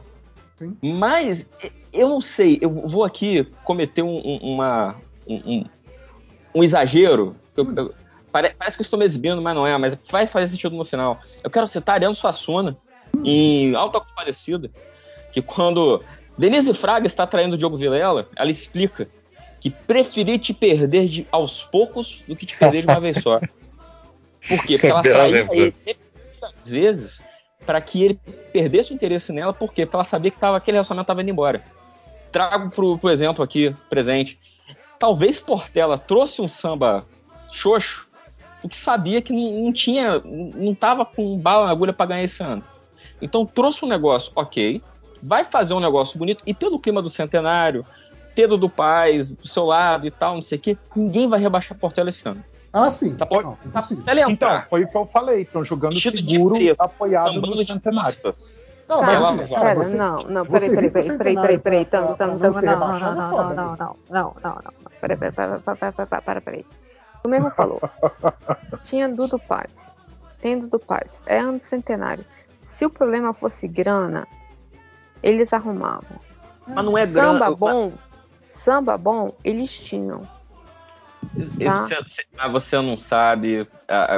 Mas 0.80 1.48
é, 1.60 1.72
eu 1.92 2.08
não 2.08 2.20
sei, 2.20 2.58
eu 2.60 2.70
vou 2.70 3.02
aqui 3.02 3.44
cometer 3.64 4.02
um, 4.02 4.18
um- 4.24 4.54
uma, 4.54 4.94
um, 5.26 5.64
um- 6.54 6.62
exagero. 6.62 7.34
Eu- 7.56 7.74
eu- 7.74 7.94
pare- 8.30 8.54
parece 8.56 8.76
que 8.76 8.82
eu 8.82 8.84
estou 8.84 8.98
me 9.00 9.04
exibindo, 9.04 9.42
mas 9.42 9.54
não 9.56 9.66
é, 9.66 9.76
mas 9.76 9.98
vai 10.08 10.28
fazer 10.28 10.46
sentido 10.48 10.76
no 10.76 10.84
final. 10.84 11.18
Eu 11.42 11.50
quero 11.50 11.66
citar 11.66 11.96
Ariano 11.96 12.14
Suassuna 12.14 12.76
em 13.24 13.74
Alta 13.74 13.98
Comparecida, 14.00 14.70
que 15.32 15.42
quando 15.42 16.02
Denise 16.40 16.72
Fraga 16.72 17.04
está 17.04 17.26
traindo 17.26 17.54
o 17.54 17.58
Diogo 17.58 17.76
Vilela, 17.76 18.26
ela 18.34 18.50
explica 18.50 19.06
que 19.60 19.68
preferi 19.68 20.38
te 20.38 20.54
perder 20.54 21.06
de, 21.06 21.26
aos 21.30 21.64
poucos 21.64 22.22
do 22.26 22.34
que 22.34 22.46
te 22.46 22.58
perder 22.58 22.80
de 22.80 22.86
uma 22.86 22.98
vez 22.98 23.22
só. 23.22 23.38
Por 23.38 24.64
quê? 24.64 24.72
Porque 24.72 24.86
ela 24.86 25.02
traía 25.02 25.46
ele 25.50 25.70
repetidas 25.70 26.54
vezes 26.64 27.20
para 27.66 27.78
que 27.82 28.02
ele 28.02 28.20
perdesse 28.54 28.90
o 28.90 28.94
interesse 28.94 29.34
nela, 29.34 29.52
por 29.52 29.70
quê? 29.70 29.84
Porque 29.84 29.96
ela 29.96 30.04
sabia 30.04 30.30
que 30.30 30.38
tava, 30.38 30.56
aquele 30.56 30.76
relacionamento 30.76 31.04
estava 31.04 31.20
indo 31.20 31.30
embora. 31.30 31.62
Trago 32.32 32.70
pro, 32.70 32.96
pro 32.96 33.10
exemplo 33.10 33.44
aqui, 33.44 33.76
presente. 33.90 34.40
Talvez 34.98 35.38
Portela 35.38 35.98
trouxe 35.98 36.40
um 36.40 36.48
samba 36.48 37.04
xoxo, 37.52 38.08
porque 38.62 38.78
sabia 38.78 39.20
que 39.20 39.30
não, 39.30 39.64
não 39.64 39.72
tinha, 39.74 40.18
não 40.24 40.74
tava 40.74 41.04
com 41.04 41.36
bala 41.36 41.66
na 41.66 41.72
agulha 41.72 41.92
para 41.92 42.06
ganhar 42.06 42.22
esse 42.22 42.42
ano. 42.42 42.64
Então 43.20 43.44
trouxe 43.44 43.84
um 43.84 43.88
negócio, 43.88 44.32
ok, 44.34 44.80
vai 45.22 45.44
fazer 45.44 45.74
um 45.74 45.80
negócio 45.80 46.18
bonito, 46.18 46.42
e 46.46 46.54
pelo 46.54 46.78
clima 46.78 47.02
do 47.02 47.08
centenário, 47.08 47.84
Pedro 48.34 48.56
do 48.56 48.68
Paz, 48.68 49.32
do 49.32 49.46
seu 49.46 49.64
lado 49.64 50.06
e 50.06 50.10
tal, 50.10 50.34
não 50.34 50.42
sei 50.42 50.58
o 50.58 50.60
quê, 50.60 50.78
ninguém 50.94 51.28
vai 51.28 51.40
rebaixar 51.40 51.76
Portela 51.78 52.08
esse 52.08 52.26
ano. 52.28 52.42
Ah, 52.72 52.90
sim. 52.90 53.14
Tá, 53.16 53.26
pode, 53.26 53.48
tá, 53.72 53.82
Portela 53.82 54.30
Então, 54.30 54.62
foi 54.70 54.84
o 54.84 54.88
que 54.88 54.96
eu 54.96 55.06
falei. 55.06 55.42
Estão 55.42 55.64
jogando 55.64 55.94
de 55.94 56.10
seguro, 56.10 56.54
preto, 56.54 56.80
apoiado 56.80 57.34
sambando 57.34 57.56
no 57.56 57.64
de 57.64 57.66
centenário. 57.66 58.16
Não, 58.88 59.00
Cara, 59.00 59.20
mas, 59.20 59.48
pera, 59.48 59.60
cara, 59.60 59.74
você- 59.74 59.96
não, 59.96 60.22
não, 60.24 60.46
peraí, 60.46 60.70
peraí, 60.70 60.90
peraí, 60.90 61.18
peraí, 61.18 61.36
peraí, 61.36 61.58
peraí, 61.58 61.88
não 61.92 62.00
não, 62.02 62.38
não, 62.38 62.38
não, 62.38 62.58
é 62.58 62.62
não, 62.62 63.14
não, 63.14 63.48
né? 63.50 63.54
não, 63.54 63.76
não, 63.76 63.96
não, 64.10 64.34
não, 64.42 64.72
peraí, 65.00 65.16
peraí, 65.16 65.32
peraí, 65.32 65.60
peraí, 65.60 65.76
peraí, 65.78 65.92
peraí, 65.92 66.22
peraí, 66.22 66.40
peraí. 66.40 66.66
Tu 67.22 67.28
mesmo 67.28 67.50
falou, 67.50 67.80
tinha 68.82 69.08
Dudu 69.08 69.38
Paz, 69.38 69.90
tem 70.40 70.58
Dudu 70.58 70.78
Paz, 70.80 71.08
é 71.26 71.38
ano 71.38 71.58
do 71.58 71.64
centenário. 71.64 72.24
Se 72.64 72.84
o 72.84 72.90
problema 72.90 73.32
fosse 73.32 73.68
grana, 73.68 74.26
eles 75.22 75.52
arrumavam. 75.52 76.18
Mas 76.66 76.84
não 76.84 76.96
é 76.96 77.06
Samba 77.06 77.38
grana. 77.38 77.56
bom, 77.56 77.92
samba 78.48 78.96
bom, 78.98 79.34
eles 79.44 79.70
tinham. 79.72 80.26
Tá. 81.62 81.82
Você, 81.82 81.96
você- 82.02 82.24
mas 82.36 82.50
você 82.52 82.76
não 82.80 82.98
sabe 82.98 83.66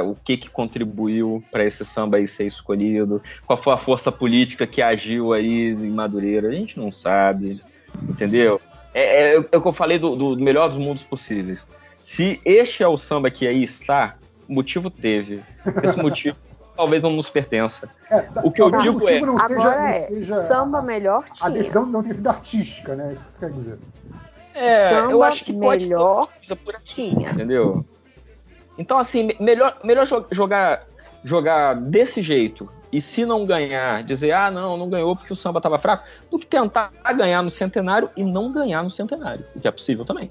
o 0.05 0.15
que, 0.15 0.37
que 0.37 0.49
contribuiu 0.49 1.43
para 1.51 1.65
esse 1.65 1.83
samba 1.83 2.17
aí 2.17 2.27
ser 2.27 2.45
escolhido, 2.45 3.21
qual 3.45 3.61
foi 3.61 3.73
a 3.73 3.77
força 3.77 4.11
política 4.11 4.65
que 4.65 4.81
agiu 4.81 5.33
aí 5.33 5.69
em 5.71 5.89
Madureira, 5.91 6.47
a 6.47 6.51
gente 6.53 6.79
não 6.79 6.91
sabe, 6.91 7.61
entendeu? 8.09 8.61
É, 8.93 9.33
é, 9.35 9.45
é 9.51 9.57
o 9.57 9.61
que 9.61 9.67
eu 9.67 9.73
falei 9.73 9.99
do, 9.99 10.15
do 10.15 10.37
melhor 10.37 10.69
dos 10.69 10.77
mundos 10.77 11.03
possíveis. 11.03 11.65
Se 12.01 12.39
este 12.45 12.83
é 12.83 12.87
o 12.87 12.97
samba 12.97 13.29
que 13.29 13.47
aí 13.47 13.63
está, 13.63 14.15
o 14.47 14.53
motivo 14.53 14.89
teve. 14.89 15.41
Esse 15.83 15.97
motivo 16.01 16.37
talvez 16.75 17.01
não 17.03 17.11
nos 17.11 17.29
pertença. 17.29 17.89
o 18.43 18.51
que 18.51 18.61
eu 18.61 18.71
digo 18.71 19.07
é. 19.09 19.19
não 19.21 19.37
seja- 19.39 19.53
Agora 19.59 19.79
não 19.79 19.87
é, 19.87 19.93
seja 20.07 20.41
samba 20.43 20.81
melhor 20.81 21.23
A 21.39 21.45
tinha. 21.47 21.49
decisão 21.51 21.85
não 21.85 22.01
tem 22.03 22.13
sido 22.13 22.27
artística, 22.29 22.95
né? 22.95 23.13
Isso 23.13 23.23
que 23.25 23.31
você 23.31 23.39
quer 23.45 23.51
dizer. 23.53 23.79
É, 24.55 24.89
Samba 24.89 25.11
eu 25.11 25.23
acho 25.23 25.43
que 25.43 25.51
pode 25.53 25.83
ser 25.83 25.89
melhor 25.89 26.27
coisa 26.37 26.55
por 26.55 26.75
aqui, 26.75 27.07
entendeu? 27.09 27.83
Então, 28.77 28.97
assim, 28.99 29.23
me- 29.23 29.37
melhor, 29.39 29.77
melhor 29.83 30.05
jo- 30.05 30.25
jogar, 30.31 30.83
jogar 31.23 31.73
desse 31.75 32.21
jeito 32.21 32.69
e 32.91 33.01
se 33.01 33.25
não 33.25 33.45
ganhar, 33.45 34.03
dizer, 34.03 34.31
ah, 34.31 34.51
não, 34.51 34.77
não 34.77 34.89
ganhou 34.89 35.15
porque 35.15 35.33
o 35.33 35.35
samba 35.35 35.57
estava 35.57 35.79
fraco, 35.79 36.03
do 36.29 36.37
que 36.37 36.45
tentar 36.45 36.91
ganhar 37.17 37.41
no 37.41 37.49
centenário 37.49 38.09
e 38.15 38.23
não 38.23 38.51
ganhar 38.51 38.83
no 38.83 38.89
centenário, 38.91 39.43
o 39.55 39.59
que 39.59 39.67
é 39.67 39.71
possível 39.71 40.05
também. 40.05 40.29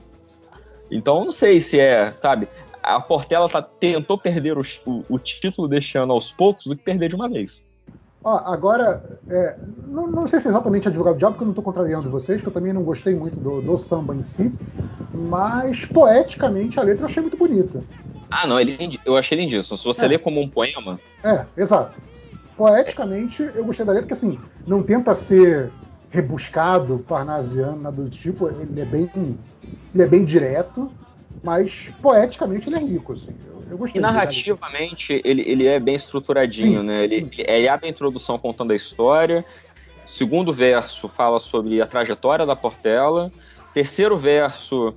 Então, 0.91 1.19
eu 1.19 1.25
não 1.25 1.33
sei 1.33 1.59
se 1.59 1.81
é, 1.81 2.13
sabe, 2.21 2.49
a 2.83 3.01
Portela 3.01 3.49
tá, 3.49 3.63
tentou 3.63 4.19
perder 4.19 4.59
o, 4.59 4.63
o- 4.87 5.05
o 5.09 5.19
título 5.19 5.69
deste 5.69 5.97
ano 5.99 6.13
aos 6.13 6.31
poucos 6.33 6.67
do 6.67 6.77
que 6.77 6.83
perder 6.83 7.09
de 7.09 7.15
uma 7.15 7.29
vez. 7.29 7.61
Ó, 8.25 8.31
agora, 8.31 9.03
é, 9.29 9.59
não, 9.89 10.11
não 10.11 10.27
sei 10.27 10.41
se 10.41 10.47
é 10.47 10.51
exatamente 10.51 10.89
advogado 10.89 11.15
do 11.15 11.19
diabo, 11.19 11.35
porque 11.35 11.43
eu 11.45 11.47
não 11.47 11.53
estou 11.53 11.65
contrariando 11.65 12.11
vocês, 12.11 12.41
que 12.41 12.49
eu 12.49 12.53
também 12.53 12.73
não 12.73 12.85
gostei 12.85 13.15
muito 13.15 13.41
do, 13.41 13.61
do 13.61 13.77
samba 13.77 14.15
em 14.15 14.23
si, 14.23 14.57
mas 15.15 15.85
poeticamente 15.87 16.79
a 16.79 16.83
letra 16.83 17.03
eu 17.03 17.07
achei 17.07 17.21
muito 17.21 17.37
bonita. 17.37 17.83
Ah, 18.31 18.47
não, 18.47 18.59
ele, 18.59 19.01
eu 19.05 19.17
achei 19.17 19.37
lindíssimo. 19.37 19.77
Se 19.77 19.85
você 19.85 20.05
É. 20.05 20.09
ler 20.09 20.19
como 20.21 20.41
um 20.41 20.49
poema, 20.49 20.99
É, 21.25 21.47
exato. 21.61 22.01
Poeticamente 22.57 23.43
eu 23.43 23.65
gostei 23.65 23.85
da 23.87 23.93
letra, 23.93 24.07
que 24.09 24.13
assim, 24.15 24.39
não 24.67 24.83
tenta 24.83 25.15
ser 25.15 25.73
rebuscado, 26.11 26.99
parnasiano, 27.01 27.81
nada 27.81 28.03
do 28.03 28.11
tipo, 28.11 28.49
ele 28.49 28.81
é 28.81 28.85
bem, 28.85 29.11
ele 29.95 30.03
é 30.03 30.07
bem 30.07 30.25
direto, 30.25 30.95
mas 31.43 31.93
poeticamente 32.01 32.69
ele 32.69 32.77
é 32.77 32.81
rico, 32.81 33.13
assim. 33.13 33.35
Eu, 33.47 33.65
eu 33.71 33.79
gostei. 33.79 33.99
E 33.99 34.03
narrativamente 34.03 35.21
ele, 35.25 35.43
ele 35.43 35.67
é 35.67 35.79
bem 35.79 35.95
estruturadinho, 35.95 36.81
Sim, 36.81 36.87
né? 36.87 37.05
Ele, 37.05 37.31
ele 37.37 37.69
abre 37.69 37.87
a 37.87 37.91
introdução 37.91 38.39
contando 38.39 38.73
a 38.73 38.77
história. 38.77 39.45
Segundo 40.07 40.53
verso 40.53 41.09
fala 41.09 41.39
sobre 41.39 41.81
a 41.81 41.87
trajetória 41.87 42.45
da 42.45 42.57
Portela. 42.57 43.33
Terceiro 43.73 44.19
verso 44.19 44.95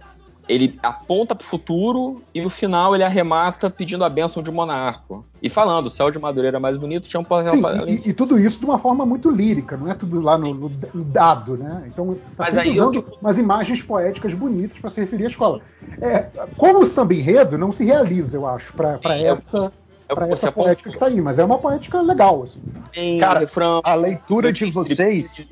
ele 0.48 0.80
aponta 0.84 1.34
para 1.36 1.44
o 1.44 1.48
futuro 1.48 2.22
e 2.34 2.42
no 2.42 2.50
final 2.50 2.94
ele 2.94 3.04
arremata 3.04 3.70
pedindo 3.70 4.06
a 4.06 4.10
bênção 4.10 4.44
de 4.44 4.50
um 4.50 4.54
monarco. 4.54 5.26
E 5.42 5.50
falando, 5.50 5.88
o 5.88 5.90
céu 5.90 6.12
de 6.12 6.20
Madureira 6.20 6.58
é 6.58 6.60
mais 6.60 6.78
bonito, 6.78 7.08
tinha 7.08 7.20
um 7.20 7.26
Sim, 7.26 7.64
e, 7.88 8.10
e 8.10 8.14
tudo 8.14 8.40
isso 8.40 8.60
de 8.60 8.66
uma 8.66 8.78
forma 8.80 9.06
muito 9.06 9.30
lírica, 9.30 9.76
não 9.76 9.90
é 9.90 9.94
tudo 9.96 10.22
lá 10.22 10.38
no, 10.38 10.54
no- 10.54 10.72
dado, 11.06 11.58
né? 11.58 11.84
Então 11.88 12.14
tá 12.16 12.22
Mas 12.38 12.50
sempre 12.50 12.70
aí 12.70 12.78
eu 12.78 12.90
usando 12.90 13.06
umas 13.22 13.38
imagens 13.38 13.82
poéticas 13.82 14.34
bonitas 14.34 14.78
para 14.80 14.90
se 14.90 15.02
referir 15.02 15.26
à 15.26 15.30
escola. 15.30 15.62
É, 16.02 16.30
como 16.58 16.80
o 16.80 16.86
samba 16.86 17.14
enredo 17.14 17.58
não 17.58 17.72
se 17.72 17.84
realiza, 17.84 18.38
eu 18.38 18.46
acho, 18.48 18.74
para 18.74 19.00
É, 19.04 19.26
essa, 19.26 19.74
é 20.10 20.14
pra 20.16 20.28
essa 20.30 20.52
poética 20.52 20.92
que 20.92 21.00
tá 21.00 21.08
aí, 21.08 21.22
mas 21.22 21.40
é 21.40 21.44
uma 21.46 21.58
poética 21.58 22.02
legal, 22.02 22.44
assim. 22.44 22.62
Tem 22.94 23.20
Cara, 23.20 23.40
refrão, 23.40 23.82
a 23.84 23.96
leitura 23.96 24.52
de 24.52 24.66
vocês 24.66 25.50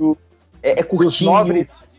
é, 0.61 0.79
é 0.79 0.83
dos 0.83 0.87
curtinho. 0.87 1.31
nobres 1.31 1.92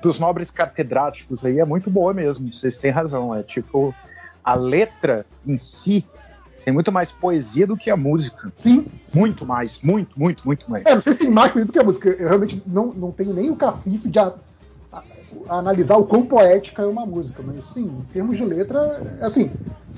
dos 0.00 0.18
nobres 0.18 0.50
catedráticos 0.50 1.44
aí 1.44 1.58
é 1.58 1.64
muito 1.64 1.90
boa 1.90 2.12
mesmo. 2.12 2.52
Vocês 2.52 2.76
têm 2.76 2.90
razão. 2.90 3.34
É 3.34 3.42
tipo 3.42 3.94
a 4.42 4.54
letra 4.54 5.26
em 5.46 5.58
si 5.58 6.04
tem 6.64 6.74
muito 6.74 6.92
mais 6.92 7.10
poesia 7.10 7.66
do 7.66 7.76
que 7.76 7.90
a 7.90 7.96
música. 7.96 8.52
Sim. 8.54 8.86
Muito 9.14 9.46
mais, 9.46 9.82
muito, 9.82 10.18
muito, 10.18 10.46
muito 10.46 10.70
mais. 10.70 10.84
É, 10.86 11.00
se 11.00 11.14
tem 11.14 11.30
mais 11.30 11.52
bonito 11.52 11.72
que 11.72 11.78
a 11.78 11.84
música. 11.84 12.08
Eu 12.10 12.28
realmente 12.28 12.62
não, 12.66 12.92
não 12.92 13.10
tenho 13.10 13.32
nem 13.32 13.50
o 13.50 13.56
cacife 13.56 14.08
de 14.08 14.18
a- 14.92 15.02
a- 15.48 15.58
analisar 15.58 15.96
o 15.96 16.04
quão 16.04 16.24
poética 16.26 16.82
é 16.82 16.86
uma 16.86 17.06
música, 17.06 17.42
mas 17.44 17.64
sim, 17.72 17.82
em 17.84 18.12
termos 18.12 18.36
de 18.36 18.44
letra, 18.44 19.00
é 19.20 19.24
assim, 19.24 19.50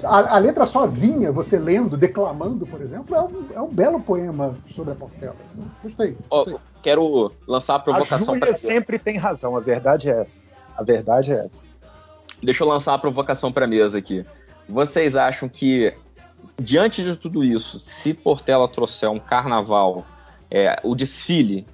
a, 0.04 0.36
a 0.36 0.38
letra 0.38 0.66
sozinha, 0.66 1.30
você 1.32 1.58
lendo, 1.58 1.96
declamando, 1.96 2.66
por 2.66 2.80
exemplo, 2.80 3.14
é 3.14 3.20
um, 3.22 3.46
é 3.54 3.60
um 3.60 3.68
belo 3.68 4.00
poema 4.00 4.56
sobre 4.74 4.92
a 4.92 4.94
Portela. 4.94 5.36
Gostei. 5.82 6.16
Ó, 6.30 6.46
quero 6.82 7.32
lançar 7.46 7.74
a 7.74 7.76
A 7.76 7.80
provocação 7.80 8.34
Júlia 8.34 8.40
para 8.40 8.54
sempre 8.54 8.98
tem 8.98 9.16
razão. 9.16 9.56
A 9.56 9.60
verdade 9.60 10.10
é 10.10 10.20
essa. 10.20 10.40
A 10.76 10.82
verdade 10.82 11.32
é 11.32 11.44
essa. 11.44 11.66
Deixa 12.42 12.64
eu 12.64 12.68
lançar 12.68 12.94
a 12.94 12.98
provocação 12.98 13.52
para 13.52 13.66
mesa 13.66 13.98
aqui. 13.98 14.24
Vocês 14.68 15.14
acham 15.16 15.48
que, 15.48 15.94
diante 16.60 17.04
de 17.04 17.14
tudo 17.16 17.44
isso, 17.44 17.78
se 17.78 18.12
Portela 18.14 18.66
trouxer 18.68 19.08
um 19.10 19.18
carnaval, 19.18 20.04
é, 20.50 20.80
o 20.82 20.94
desfile 20.94 21.66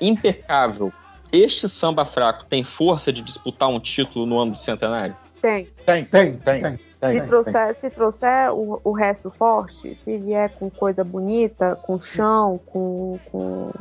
impecável, 0.00 0.92
este 1.32 1.68
samba 1.68 2.04
fraco 2.04 2.44
tem 2.46 2.64
força 2.64 3.12
de 3.12 3.22
disputar 3.22 3.68
um 3.68 3.80
título 3.80 4.26
no 4.26 4.38
ano 4.38 4.52
do 4.52 4.58
centenário? 4.58 5.16
Tem. 5.40 5.68
Tem, 5.86 6.04
tem, 6.04 6.36
tem. 6.36 6.78
Se 7.00 7.26
trouxer, 7.26 7.74
se 7.76 7.90
trouxer 7.90 8.52
o, 8.52 8.80
o 8.84 8.92
resto 8.92 9.30
forte, 9.30 9.96
se 9.96 10.18
vier 10.18 10.50
com 10.50 10.68
coisa 10.68 11.02
bonita, 11.02 11.74
com 11.76 11.98
chão, 11.98 12.60
com, 12.66 13.18
com, 13.32 13.72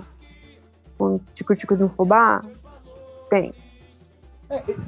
com 0.97 1.19
tico-tico 1.33 1.75
de 1.75 1.83
um 1.83 1.89
fubá, 1.89 2.41
tem. 3.29 3.53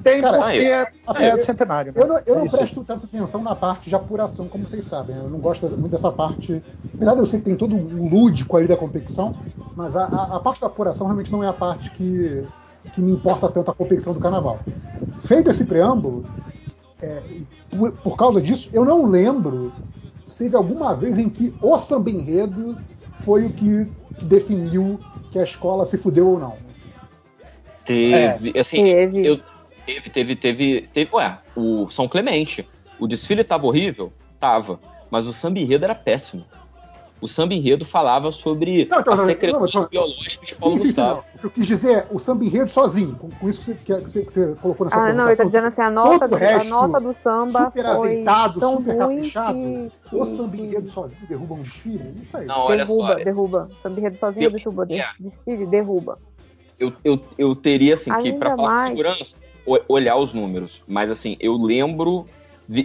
Tem, 0.04 0.22
Cara, 0.22 0.38
porque 0.40 0.58
é, 0.58 0.88
assim, 1.06 1.24
é 1.24 1.34
eu- 1.34 1.38
centenário. 1.38 1.94
Eu 1.96 2.08
não, 2.08 2.18
eu 2.26 2.36
É 2.36 2.40
não 2.40 2.48
presto 2.48 2.84
tanta 2.84 3.06
atenção 3.06 3.44
na 3.44 3.56
parte 3.56 3.90
de 3.90 3.96
apuração, 3.96 4.48
como 4.48 4.68
vocês 4.68 4.84
sabem. 4.86 5.16
Eu 5.16 5.30
não 5.30 5.40
gosto 5.40 5.68
muito 5.78 5.92
dessa 5.92 6.12
parte. 6.12 6.62
Apesar 6.96 7.14
de 7.14 7.20
eu 7.20 7.26
sei 7.28 7.40
que 7.40 7.46
tem 7.46 7.56
todo 7.56 7.76
um 7.76 8.10
lúdico 8.10 8.58
aí 8.58 8.68
da 8.68 8.76
competição, 8.76 9.36
mas 9.76 9.96
a, 9.96 10.04
a- 10.06 10.36
a 10.38 10.40
parte 10.40 10.60
da 10.62 10.68
apuração 10.68 11.06
realmente 11.06 11.32
não 11.32 11.44
é 11.44 11.48
a 11.48 11.54
parte 11.54 11.92
que, 11.92 12.44
que 12.94 13.02
me 13.02 13.12
importa 13.12 13.50
tanto 13.50 13.70
a 13.70 13.74
competição 13.76 14.14
do 14.14 14.20
carnaval. 14.20 14.60
Feito 15.20 15.52
esse 15.52 15.64
preâmbulo, 15.66 16.26
é, 17.00 17.22
por, 17.70 17.92
por 17.92 18.18
causa 18.18 18.42
disso, 18.42 18.68
eu 18.74 18.84
não 18.84 19.06
lembro 19.06 19.72
se 20.26 20.36
teve 20.38 20.56
alguma 20.56 20.96
vez 20.96 21.20
em 21.20 21.30
que 21.30 21.54
o 21.62 21.78
samba 21.78 22.10
enredo 22.10 22.76
foi 23.18 23.46
o 23.46 23.52
que 23.52 23.88
definiu 24.24 25.00
que 25.32 25.38
a 25.38 25.44
escola 25.44 25.86
se 25.86 25.98
fudeu 25.98 26.28
ou 26.30 26.40
não. 26.40 26.58
Teve, 27.86 28.58
assim, 28.60 28.84
Teve. 28.84 29.26
eu- 29.28 29.40
teve, 29.86 30.10
teve, 30.10 30.36
teve, 30.36 30.90
teve, 30.94 31.10
ué, 31.16 31.38
o 31.56 31.90
São 31.90 32.08
Clemente, 32.08 32.68
o 33.00 33.08
desfile 33.08 33.44
tava 33.44 33.66
horrível? 33.66 34.12
Tava, 34.40 34.80
mas 35.10 35.26
o 35.28 35.32
samba 35.32 35.60
enredo 35.60 35.84
era 35.86 35.96
péssimo. 35.96 36.46
O 37.22 37.28
samba 37.28 37.54
enredo 37.54 37.86
falava 37.86 38.32
sobre 38.32 38.86
Não, 38.90 39.00
então, 39.00 39.14
as 39.14 39.20
não, 39.20 39.26
secreções 39.28 39.72
não, 39.76 39.82
não, 39.84 39.90
biológicas 39.90 40.50
de 40.50 40.56
Paulo 40.56 40.78
Sim, 40.78 40.82
sim, 40.82 40.92
sim, 40.92 41.02
Gustavo. 41.02 41.16
não. 41.18 41.24
O 41.36 41.40
que 41.40 41.46
eu 41.46 41.52
quis 41.52 41.68
dizer 41.68 41.92
é 41.98 42.08
o 42.10 42.18
samba 42.18 42.44
enredo 42.46 42.72
sozinho, 42.72 43.16
com, 43.16 43.30
com 43.30 43.48
isso 43.48 43.60
que 43.60 43.66
você, 43.66 43.76
que, 43.76 43.94
você, 43.94 44.26
que 44.26 44.32
você 44.34 44.56
colocou 44.56 44.86
nessa 44.88 44.98
Ah, 44.98 45.14
não, 45.14 45.28
ele 45.28 45.36
tá 45.36 45.44
provocação. 45.44 45.46
dizendo 45.46 45.68
assim, 45.68 45.82
a 45.82 45.92
nota, 45.92 46.28
do, 46.28 46.36
a 46.36 46.64
nota 46.64 47.00
do 47.00 47.14
samba 47.14 47.66
super 47.66 47.84
foi 47.84 47.92
azeitado, 48.12 48.60
tão 48.60 48.78
super 48.78 49.04
ruim 49.04 49.18
caprichado. 49.18 49.54
que, 49.54 49.92
O 50.16 50.26
que- 50.26 50.32
samba 50.36 50.58
enredo 50.58 50.90
sozinho 50.90 51.28
derruba 51.30 51.54
um 51.54 51.62
desfile? 51.62 52.04
Não 52.16 52.26
sei. 52.26 52.46
Não, 52.48 52.60
olha 52.62 52.86
derruba, 52.86 53.08
só, 53.08 53.16
derruba. 53.24 53.70
Samba 53.84 54.00
enredo 54.00 54.18
sozinho 54.18 54.44
Eu- 54.48 54.52
derruba. 54.52 54.88
é. 54.90 55.06
Desfile, 55.20 55.66
derruba. 55.68 56.18
eu, 56.80 56.92
eu, 57.04 57.24
eu 57.38 57.56
teria, 57.56 57.94
assim, 57.94 58.10
que 58.12 58.18
Ainda 58.30 58.40
pra 58.40 58.56
falar 58.56 58.68
mais. 58.68 58.90
segurança, 58.90 59.38
olhar 59.88 60.18
os 60.18 60.34
números. 60.34 60.82
Mas, 60.88 61.12
assim, 61.12 61.38
eu 61.40 61.54
lembro, 61.56 62.26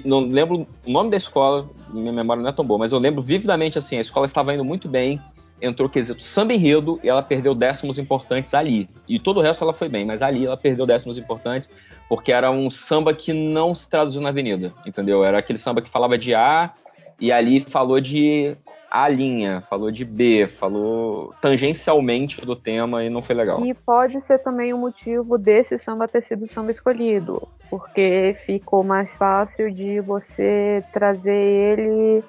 não 0.04 0.20
lembro 0.20 0.66
o 0.86 0.90
nome 0.90 1.10
da 1.10 1.16
escola, 1.16 1.68
minha 1.92 2.12
memória 2.12 2.42
não 2.42 2.50
é 2.50 2.52
tão 2.52 2.64
boa, 2.64 2.78
mas 2.78 2.92
eu 2.92 2.98
lembro 2.98 3.22
vividamente, 3.22 3.78
assim, 3.78 3.96
a 3.96 4.00
escola 4.00 4.26
estava 4.26 4.54
indo 4.54 4.64
muito 4.64 4.88
bem, 4.88 5.20
entrou 5.60 5.88
quesito 5.88 6.22
samba 6.22 6.52
enredo 6.52 7.00
e 7.02 7.08
ela 7.08 7.22
perdeu 7.22 7.54
décimos 7.54 7.98
importantes 7.98 8.52
ali. 8.54 8.88
E 9.08 9.18
todo 9.18 9.38
o 9.38 9.42
resto 9.42 9.64
ela 9.64 9.72
foi 9.72 9.88
bem, 9.88 10.04
mas 10.04 10.22
ali 10.22 10.46
ela 10.46 10.56
perdeu 10.56 10.86
décimos 10.86 11.16
importantes 11.16 11.70
porque 12.08 12.30
era 12.30 12.50
um 12.50 12.70
samba 12.70 13.12
que 13.14 13.32
não 13.32 13.74
se 13.74 13.88
traduziu 13.88 14.20
na 14.20 14.28
avenida, 14.28 14.72
entendeu? 14.86 15.24
Era 15.24 15.38
aquele 15.38 15.58
samba 15.58 15.82
que 15.82 15.90
falava 15.90 16.16
de 16.16 16.34
A 16.34 16.72
e 17.20 17.32
ali 17.32 17.60
falou 17.60 18.00
de 18.00 18.56
A 18.96 19.10
linha, 19.10 19.62
falou 19.68 19.90
de 19.90 20.06
B, 20.06 20.48
falou 20.58 21.34
tangencialmente 21.42 22.40
do 22.40 22.56
tema 22.56 23.04
e 23.04 23.10
não 23.10 23.20
foi 23.22 23.34
legal. 23.34 23.62
E 23.62 23.74
pode 23.74 24.18
ser 24.22 24.38
também 24.38 24.72
um 24.72 24.78
motivo 24.78 25.36
desse 25.36 25.78
samba 25.78 26.08
ter 26.08 26.22
sido 26.22 26.46
o 26.46 26.48
samba 26.48 26.70
escolhido, 26.70 27.46
porque 27.68 28.34
ficou 28.46 28.82
mais 28.82 29.14
fácil 29.18 29.70
de 29.70 30.00
você 30.00 30.82
trazer 30.94 31.30
ele 31.30 32.24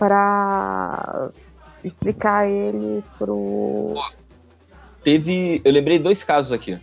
para 0.00 1.30
explicar 1.84 2.50
ele 2.50 3.04
pro. 3.16 3.94
teve. 5.04 5.62
Eu 5.64 5.70
lembrei 5.70 6.00
dois 6.00 6.24
casos 6.24 6.52
aqui. 6.52 6.76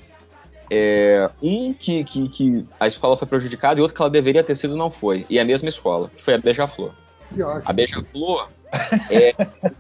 É, 0.72 1.30
um 1.44 1.74
que, 1.74 2.06
que, 2.06 2.30
que 2.30 2.66
a 2.80 2.88
escola 2.88 3.18
foi 3.18 3.28
prejudicada 3.28 3.78
e 3.78 3.82
outro 3.82 3.94
que 3.94 4.02
ela 4.02 4.10
deveria 4.10 4.42
ter 4.42 4.56
sido 4.56 4.74
não 4.74 4.90
foi. 4.90 5.26
E 5.30 5.38
é 5.38 5.42
a 5.42 5.46
mesma 5.46 5.68
escola, 5.68 6.10
que 6.16 6.24
foi 6.24 6.36
a 6.36 6.38
Beija-Flor. 6.38 6.94
A 7.66 7.74
Beija-Flor 7.74 8.55
é 9.10 9.34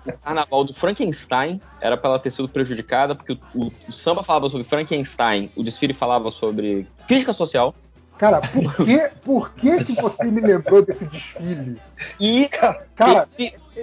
o 0.07 0.17
carnaval 0.19 0.63
do 0.63 0.73
Frankenstein, 0.73 1.59
era 1.81 1.97
para 1.97 2.11
ela 2.11 2.19
ter 2.19 2.31
sido 2.31 2.47
prejudicada, 2.49 3.15
porque 3.15 3.33
o, 3.33 3.39
o- 3.65 3.71
o 3.87 3.91
samba 3.91 4.23
falava 4.23 4.47
sobre 4.49 4.67
Frankenstein, 4.67 5.51
o 5.55 5.63
desfile 5.63 5.93
falava 5.93 6.31
sobre 6.31 6.87
crítica 7.07 7.33
social. 7.33 7.73
Cara, 8.17 8.39
por 8.39 8.75
que, 8.85 9.11
por 9.25 9.53
que, 9.53 9.77
que 9.83 9.91
você 10.01 10.23
me 10.25 10.39
lembrou 10.39 10.81
desse 10.85 11.03
desfile? 11.05 11.77
E, 12.17 12.47
Cara, 12.95 13.27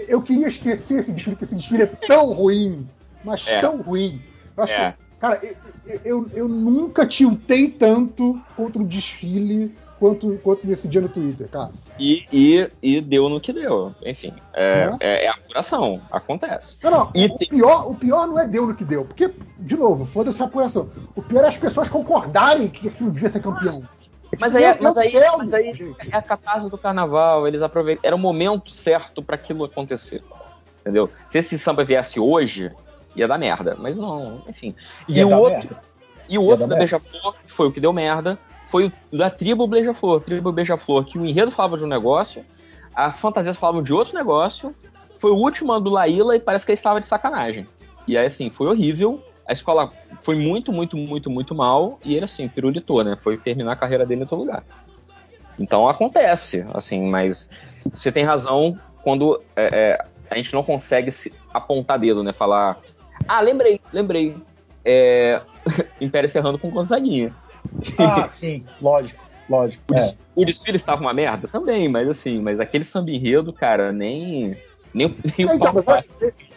eu 0.09 0.23
queria 0.23 0.47
esquecer 0.49 1.01
esse 1.01 1.13
desfile, 1.13 1.37
porque 1.37 1.45
esse 1.45 1.55
desfile 1.55 1.83
é 1.83 1.87
tão 1.87 2.33
ruim, 2.33 2.89
mas 3.23 3.47
É. 3.47 3.61
tão 3.61 3.77
ruim. 3.83 4.23
Eu 4.57 4.65
acho 4.65 4.73
É. 4.73 4.93
que, 4.93 4.99
cara, 5.21 5.41
eu, 5.87 6.01
eu, 6.05 6.31
eu 6.35 6.49
nunca 6.49 7.07
tiltei 7.07 7.69
tanto 7.69 8.41
contra 8.57 8.81
o 8.81 8.87
desfile 8.87 9.75
quanto, 10.03 10.37
quanto 10.43 10.67
nesse 10.67 10.89
dia 10.89 11.01
no 11.01 11.09
Twitter, 11.09 11.49
cara. 11.49 11.71
e, 11.97 12.25
e, 12.33 12.69
e 12.83 13.01
deu 13.01 13.29
no 13.29 13.41
que 13.41 13.53
deu. 13.53 13.95
Enfim, 14.05 14.35
é, 14.53 14.87
Né? 14.91 14.97
é, 14.99 15.25
é 15.27 15.29
apuração, 15.29 16.03
acontece. 16.11 16.77
Não, 16.83 16.91
não, 16.91 17.11
E 17.15 17.27
o, 17.27 17.39
pior, 17.39 17.89
o 17.89 17.95
pior 17.95 18.27
não 18.27 18.37
é 18.37 18.45
deu 18.49 18.67
no 18.67 18.75
que 18.75 18.85
deu, 18.85 19.05
porque, 19.05 19.31
de 19.61 19.77
novo, 19.77 20.05
foda-se 20.05 20.43
a 20.43 20.47
apuração. 20.47 20.91
O 21.15 21.23
pior 21.23 21.45
é 21.45 21.49
as 21.49 21.57
pessoas 21.57 21.89
concordarem 21.89 22.67
que 22.69 22.89
aquilo 22.89 23.13
devia 23.13 23.29
ser 23.29 23.41
campeão. 23.41 23.81
Mas 24.41 24.57
aí, 24.57 24.65
é- 24.65 24.75
Meu 24.75 24.83
mas 24.83 24.97
aí, 24.99 25.11
céu, 25.13 25.39
mas 25.39 25.55
aí 25.55 25.95
é 26.11 26.17
a 26.17 26.23
catarse 26.23 26.69
do 26.69 26.77
carnaval, 26.79 27.47
eles 27.47 27.63
aproveitam. 27.63 28.01
Era 28.05 28.17
o 28.17 28.19
momento 28.19 28.73
certo 28.73 29.23
pra 29.23 29.37
aquilo 29.37 29.63
acontecer. 29.65 30.21
Entendeu? 30.81 31.11
Se 31.29 31.39
esse 31.39 31.57
samba 31.57 31.85
viesse 31.85 32.19
hoje, 32.19 32.73
ia 33.15 33.29
dar 33.29 33.39
merda. 33.39 33.77
Mas 33.79 33.97
não, 33.99 34.43
enfim. 34.49 34.75
E 35.07 35.19
Ia 35.19 35.29
o 35.29 35.33
outro, 35.39 35.59
merda. 35.59 35.83
e 36.29 36.39
o 36.39 36.43
Ia 36.43 36.49
outro 36.49 36.67
da. 36.67 36.77
Beija-Flor, 36.77 37.37
foi 37.47 37.69
o 37.69 37.73
que 37.73 37.79
deu 37.79 37.93
merda, 37.93 38.37
foi 38.73 38.91
da 39.13 39.29
tribo 39.29 39.67
Beija-Flor. 39.67 40.23
Tribo 40.23 40.51
Beija-Flor, 40.51 41.05
que 41.05 41.19
o 41.19 41.27
enredo 41.27 41.51
falava 41.51 41.77
de 41.77 41.85
um 41.85 41.87
negócio, 41.87 42.43
as 42.95 43.21
fantasias 43.21 43.55
falavam 43.55 43.83
de 43.83 43.93
outro 43.93 44.15
negócio, 44.15 44.75
foi 45.19 45.31
o 45.31 45.37
último 45.37 45.73
ano 45.73 45.85
do 45.85 45.91
Laíla 45.91 46.35
e 46.35 46.41
parece 46.41 46.65
que 46.65 46.73
ele 46.73 46.79
estava 46.79 46.99
de 46.99 47.05
sacanagem. 47.05 47.69
E 48.09 48.17
aí, 48.17 48.25
assim, 48.25 48.49
foi 48.49 48.67
horrível. 48.69 49.23
A 49.47 49.53
escola 49.53 49.93
foi 50.23 50.37
muito, 50.37 50.73
muito, 50.73 50.97
muito, 50.97 51.29
muito 51.29 51.55
mal. 51.55 52.01
E 52.03 52.15
ele, 52.15 52.25
assim, 52.25 52.49
pirulitou, 52.49 53.05
né? 53.05 53.17
Foi 53.21 53.37
terminar 53.37 53.73
a 53.73 53.77
carreira 53.77 54.07
dele 54.07 54.21
em 54.21 54.23
outro 54.23 54.39
lugar. 54.39 54.65
Então 55.59 55.87
acontece, 55.87 56.65
assim, 56.73 57.11
mas 57.11 57.47
você 57.93 58.11
tem 58.11 58.25
razão 58.25 58.79
quando 59.03 59.39
é, 59.55 59.69
é, 59.71 60.05
a 60.31 60.37
gente 60.37 60.55
não 60.55 60.63
consegue 60.63 61.11
se 61.11 61.31
apontar 61.53 61.99
dedo, 61.99 62.23
né? 62.23 62.33
Falar, 62.33 62.81
ah, 63.29 63.41
lembrei, 63.43 63.79
lembrei. 63.93 64.35
É... 64.83 65.43
Império 66.01 66.29
Serrano 66.29 66.59
com 66.59 66.71
Gonzaguinha. 66.71 67.35
Ah, 67.99 68.29
sim, 68.31 68.67
lógico, 68.81 69.29
lógico. 69.49 69.85
O, 69.91 69.95
É. 69.95 69.99
des- 70.01 70.19
o 70.35 70.45
desfile 70.45 70.77
estava 70.77 71.01
uma 71.01 71.15
merda? 71.15 71.49
Também, 71.49 71.89
mas 71.89 72.09
assim, 72.09 72.41
mas 72.41 72.61
aquele 72.61 72.85
samba 72.85 73.11
enredo, 73.11 73.53
cara, 73.53 73.93
nem. 73.93 74.57
Nem, 74.95 75.09
nem 75.39 75.47
É, 75.49 75.53
o 75.53 75.57
então, 75.57 75.73
mas 75.73 75.85
Paes 75.85 76.05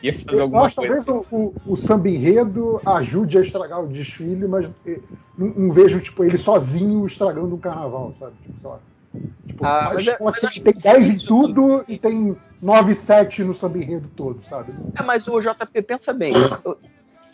ia 0.03 0.13
fazer 0.13 0.39
Eu 0.39 0.43
alguma 0.43 0.65
acho 0.65 0.75
que 0.75 0.87
coisa. 0.87 1.05
talvez 1.05 1.25
o, 1.31 1.35
o, 1.35 1.55
o 1.73 1.75
samba 1.77 2.09
enredo 2.09 2.81
ajude 2.85 3.37
a 3.37 3.41
estragar 3.41 3.81
o 3.81 3.87
desfile, 3.87 4.45
mas 4.47 4.69
não, 5.37 5.47
não 5.47 5.71
vejo 5.73 6.01
tipo, 6.01 6.23
ele 6.23 6.37
sozinho 6.37 7.05
estragando 7.05 7.55
um 7.55 7.59
carnaval, 7.59 8.13
sabe? 8.19 8.35
Tipo, 8.41 8.59
sei 8.59 8.69
lá. 8.69 8.79
Tipo, 9.47 9.63
Ah, 9.65 9.85
a 9.87 9.93
mas 9.93 10.07
é- 10.07 10.17
mas 10.19 10.39
tem, 10.39 10.49
acho 10.49 10.61
tem 10.61 10.73
10 10.73 11.23
em 11.23 11.27
tudo 11.27 11.85
e 11.87 11.97
tem 11.97 12.35
9 12.61 12.93
7 12.93 13.41
no 13.43 13.55
samba 13.55 13.77
enredo 13.77 14.09
todo, 14.15 14.43
sabe? 14.43 14.75
É, 14.97 15.01
mas 15.01 15.27
o 15.27 15.39
JP, 15.39 15.81
pensa 15.81 16.11
bem. 16.11 16.33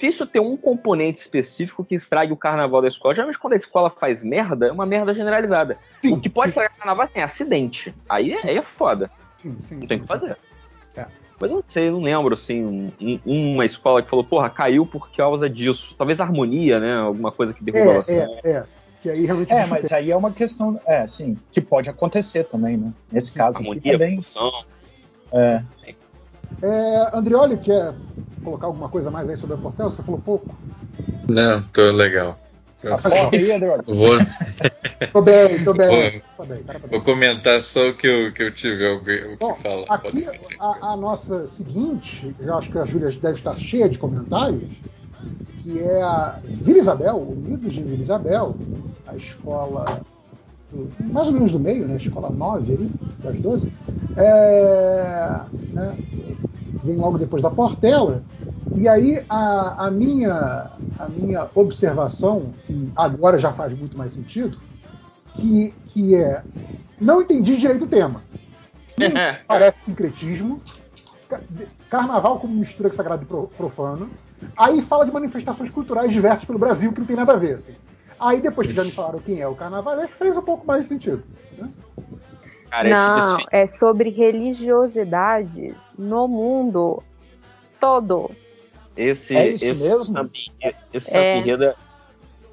Difícil 0.01 0.25
ter 0.25 0.39
um 0.39 0.57
componente 0.57 1.19
específico 1.19 1.85
que 1.85 1.93
estrague 1.93 2.33
o 2.33 2.35
carnaval 2.35 2.81
da 2.81 2.87
escola. 2.87 3.13
Geralmente, 3.13 3.37
quando 3.37 3.53
a 3.53 3.57
escola 3.57 3.87
faz 3.91 4.23
merda, 4.23 4.65
é 4.65 4.71
uma 4.71 4.83
merda 4.83 5.13
generalizada. 5.13 5.77
o 6.03 6.19
que 6.19 6.27
pode 6.27 6.49
estragar 6.49 6.71
o 6.73 6.77
carnaval 6.77 7.07
é 7.13 7.21
acidente. 7.21 7.93
Aí 8.09 8.33
é, 8.33 8.47
aí 8.47 8.57
é 8.57 8.63
foda. 8.63 9.11
Sim, 9.37 9.55
sim, 9.69 9.75
Não 9.75 9.87
tem 9.87 9.99
o 9.99 10.01
que 10.01 10.07
fazer. 10.07 10.35
É. 10.95 11.05
Mas 11.39 11.51
eu 11.51 11.57
não 11.57 11.63
sei, 11.67 11.87
eu 11.87 11.91
não 11.91 12.01
lembro, 12.01 12.33
assim, 12.33 12.63
um- 12.65 12.91
um- 13.27 13.53
uma 13.53 13.63
escola 13.63 14.01
que 14.01 14.09
falou, 14.09 14.25
porra, 14.25 14.49
caiu 14.49 14.87
por 14.87 15.11
causa 15.11 15.47
disso. 15.47 15.93
Talvez 15.95 16.19
harmonia, 16.19 16.79
né? 16.79 16.95
Alguma 16.95 17.31
coisa 17.31 17.53
que 17.53 17.63
derruba 17.63 17.91
a 17.91 17.93
É, 17.93 17.97
noção. 17.97 18.39
é, 18.43 18.49
é. 18.49 18.63
Que 19.03 19.09
aí 19.11 19.23
realmente. 19.27 19.53
É, 19.53 19.65
mas 19.67 19.91
aí 19.91 20.09
é 20.09 20.17
uma 20.17 20.31
questão, 20.31 20.81
é, 20.87 21.05
sim, 21.05 21.37
que 21.51 21.61
pode 21.61 21.91
acontecer 21.91 22.45
também, 22.45 22.75
né? 22.75 22.91
Nesse 23.11 23.31
caso 23.33 23.59
aqui 23.59 23.67
Harmonia, 23.67 23.91
também. 23.93 24.15
função. 24.15 24.51
É. 25.31 25.61
É, 26.63 27.09
Andrioli, 27.15 27.57
quer 27.57 27.93
colocar 28.43 28.67
alguma 28.67 28.89
coisa 28.89 29.09
mais 29.11 29.29
aí 29.29 29.37
sobre 29.37 29.55
a 29.55 29.59
Portela? 29.59 29.89
Você 29.89 30.01
falou 30.03 30.21
pouco. 30.23 30.55
Não, 31.27 31.61
tô 31.63 31.91
legal. 31.91 32.37
Eu 32.83 32.95
Adriano. 32.95 33.83
Vou, 33.85 34.13
Tô 35.13 35.21
bem, 35.21 35.63
tô 35.63 35.73
bem. 35.73 35.89
Vou- 36.11 36.21
Tô 36.37 36.45
bem, 36.45 36.63
cara, 36.63 36.79
tô 36.79 36.87
bem. 36.87 36.99
vou 36.99 37.01
comentar 37.01 37.61
só 37.61 37.89
o 37.89 37.93
que 37.93 38.07
eu, 38.07 38.31
que 38.33 38.41
eu 38.43 38.51
tiver 38.51 38.89
o 38.93 39.03
que, 39.03 39.23
o 39.25 39.37
Bom, 39.37 39.53
falar. 39.55 39.85
aqui 39.89 40.25
a, 40.59 40.93
a 40.93 40.97
nossa 40.97 41.45
seguinte, 41.47 42.33
eu 42.39 42.57
acho 42.57 42.71
que 42.71 42.77
a 42.79 42.85
Júlia 42.85 43.11
deve 43.11 43.37
estar 43.37 43.55
cheia 43.59 43.87
de 43.89 43.99
comentários, 43.99 44.63
que 45.61 45.77
é 45.79 46.01
a 46.01 46.39
Vila 46.43 46.79
Isabel, 46.79 47.17
Unidos 47.17 47.73
de 47.73 47.83
Vila 47.83 48.01
Isabel, 48.03 48.55
a 49.05 49.15
escola 49.15 50.01
do- 50.71 50.89
mais 51.13 51.27
ou 51.27 51.33
menos 51.33 51.51
do 51.51 51.59
meio, 51.59 51.87
né? 51.87 51.97
Escola 51.97 52.29
9 52.31 52.73
ali, 52.73 52.91
das 53.23 53.37
12. 53.37 53.71
É, 54.17 55.41
né, 55.73 55.97
vem 56.83 56.95
logo 56.97 57.17
depois 57.17 57.41
da 57.41 57.49
Portela. 57.49 58.23
E 58.73 58.87
aí 58.87 59.23
a, 59.29 59.87
a 59.87 59.91
minha, 59.91 60.69
a 60.97 61.07
minha 61.09 61.49
observação, 61.55 62.53
que 62.67 62.91
agora 62.95 63.37
já 63.37 63.51
faz 63.51 63.73
muito 63.77 63.97
mais 63.97 64.13
sentido, 64.13 64.57
que, 65.37 65.73
que 65.87 66.15
é 66.15 66.43
não 66.99 67.21
entendi 67.21 67.57
direito 67.57 67.85
o 67.85 67.87
tema. 67.87 68.21
Parece 69.47 69.85
sincretismo. 69.85 70.61
Ca- 71.29 71.41
Carnaval 71.89 72.39
como 72.39 72.53
mistura 72.55 72.89
de 72.89 72.95
sagrado 72.95 73.23
e 73.23 73.25
pro- 73.25 73.47
profano. 73.57 74.09
Aí 74.55 74.81
fala 74.81 75.05
de 75.05 75.11
manifestações 75.11 75.69
culturais 75.69 76.11
diversas 76.11 76.45
pelo 76.45 76.59
Brasil 76.59 76.91
que 76.93 76.99
não 76.99 77.07
tem 77.07 77.15
nada 77.15 77.33
a 77.33 77.37
ver. 77.37 77.55
assim. 77.55 77.73
Aí 78.19 78.39
depois 78.39 78.67
que 78.67 78.73
já 78.73 78.83
me 78.83 78.91
falaram 78.91 79.19
quem 79.19 79.41
é 79.41 79.47
o 79.47 79.55
carnaval, 79.55 79.95
acho 79.99 80.09
que 80.09 80.17
fez 80.17 80.37
um 80.37 80.41
pouco 80.41 80.65
mais 80.65 80.83
de 80.83 80.89
sentido. 80.89 81.23
né? 81.57 81.69
Cara, 82.69 82.89
Não, 82.89 83.45
é 83.51 83.67
sobre 83.67 84.09
religiosidades 84.09 85.75
no 86.01 86.27
mundo 86.27 87.03
todo. 87.79 88.31
Esse, 88.97 89.35
É 89.35 89.47
isso 89.49 89.65
esse 89.65 89.83
mesmo? 89.89 90.17
enredo- 90.59 90.77
esse 90.91 91.17
É. 91.17 91.37
enredo 91.37 91.73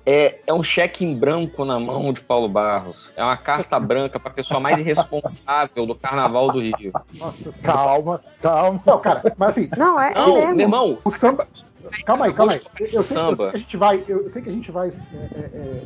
é, 0.07 0.41
é 0.47 0.55
um 0.55 0.63
cheque 0.63 1.05
em 1.05 1.15
branco 1.15 1.65
na 1.65 1.79
mão 1.81 2.13
de 2.13 2.21
Paulo 2.21 2.49
Barros. 2.49 3.11
É 3.17 3.23
uma 3.23 3.37
carta 3.37 3.79
branca 3.81 4.21
para 4.21 4.31
a 4.31 4.35
pessoa 4.35 4.61
mais 4.61 4.79
irresponsável 4.79 5.87
do 5.87 5.95
Carnaval 5.95 6.49
do 6.49 6.61
Rio. 6.61 6.93
Nossa, 7.19 7.53
Calma, 7.63 8.23
calma. 8.41 8.81
Não, 8.87 9.01
cara, 9.01 9.35
mas 9.37 9.51
assim, 9.51 9.71
Não, 9.77 10.01
é, 10.01 10.13
é 10.13 10.15
Não, 10.15 10.35
mesmo. 10.35 10.55
meu 10.55 10.65
irmão, 10.67 10.99
o 11.05 11.11
samba. 11.11 11.47
Calma 12.05 12.27
aí, 12.27 12.33
calma 12.35 12.53
aí. 12.53 12.61
Eu, 12.79 12.87
sei, 12.87 12.99
eu 12.99 13.03
sei 13.03 13.17
Samba. 13.17 13.51
que 13.51 13.57
a 13.57 13.61
gente 13.61 13.77
vai, 13.77 14.05
eu 14.09 14.29
sei 14.29 14.43
que 14.43 14.49
a 14.51 14.53
gente 14.53 14.71
vai 14.71 14.89
é, 14.89 14.93
é, 14.93 15.41
é, 15.41 15.83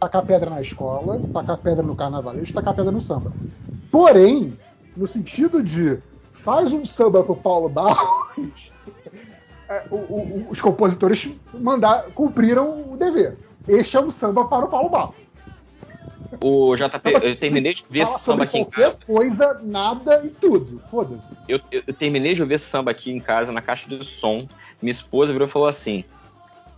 tacar 0.00 0.22
pedra 0.24 0.50
na 0.50 0.60
escola, 0.60 1.20
tacar 1.32 1.58
pedra 1.58 1.82
no 1.84 1.94
carnavalesco, 1.94 2.54
tacar 2.54 2.74
pedra 2.74 2.90
no 2.92 3.00
samba. 3.00 3.32
Porém, 3.90 4.56
no 4.96 5.06
sentido 5.06 5.62
de 5.62 5.98
faz 6.48 6.72
um 6.72 6.82
samba 6.86 7.22
pro 7.22 7.36
Paulo 7.36 7.68
Barros, 7.68 8.72
é, 9.68 9.84
o- 9.90 9.96
o- 9.96 10.46
os 10.48 10.58
compositores 10.62 11.28
mandar, 11.52 12.04
cumpriram 12.14 12.92
o 12.92 12.96
dever. 12.96 13.36
Este 13.68 13.98
é 13.98 14.00
um 14.00 14.10
samba 14.10 14.46
para 14.46 14.64
o 14.64 14.68
Paulo 14.68 14.88
Barros. 14.88 15.14
o 16.42 16.74
JP, 16.74 17.10
eu 17.22 17.36
terminei 17.36 17.74
de 17.74 17.84
ver 17.90 18.00
esse 18.04 18.18
samba 18.20 18.44
aqui 18.44 18.58
em 18.58 18.64
qualquer 18.64 18.92
casa. 18.92 18.98
coisa, 19.06 19.60
nada 19.62 20.22
e 20.24 20.30
tudo. 20.30 20.80
Foda-se. 20.90 21.22
Eu, 21.46 21.60
eu- 21.70 21.82
eu 21.86 21.92
terminei 21.94 22.34
de 22.34 22.40
ouvir 22.40 22.54
esse 22.54 22.64
samba 22.64 22.92
aqui 22.92 23.10
em 23.10 23.20
casa, 23.20 23.52
na 23.52 23.60
caixa 23.60 23.86
de 23.86 24.02
som. 24.04 24.46
Minha 24.80 24.90
esposa 24.92 25.32
virou 25.32 25.46
e 25.48 25.50
falou 25.50 25.68
assim: 25.68 26.02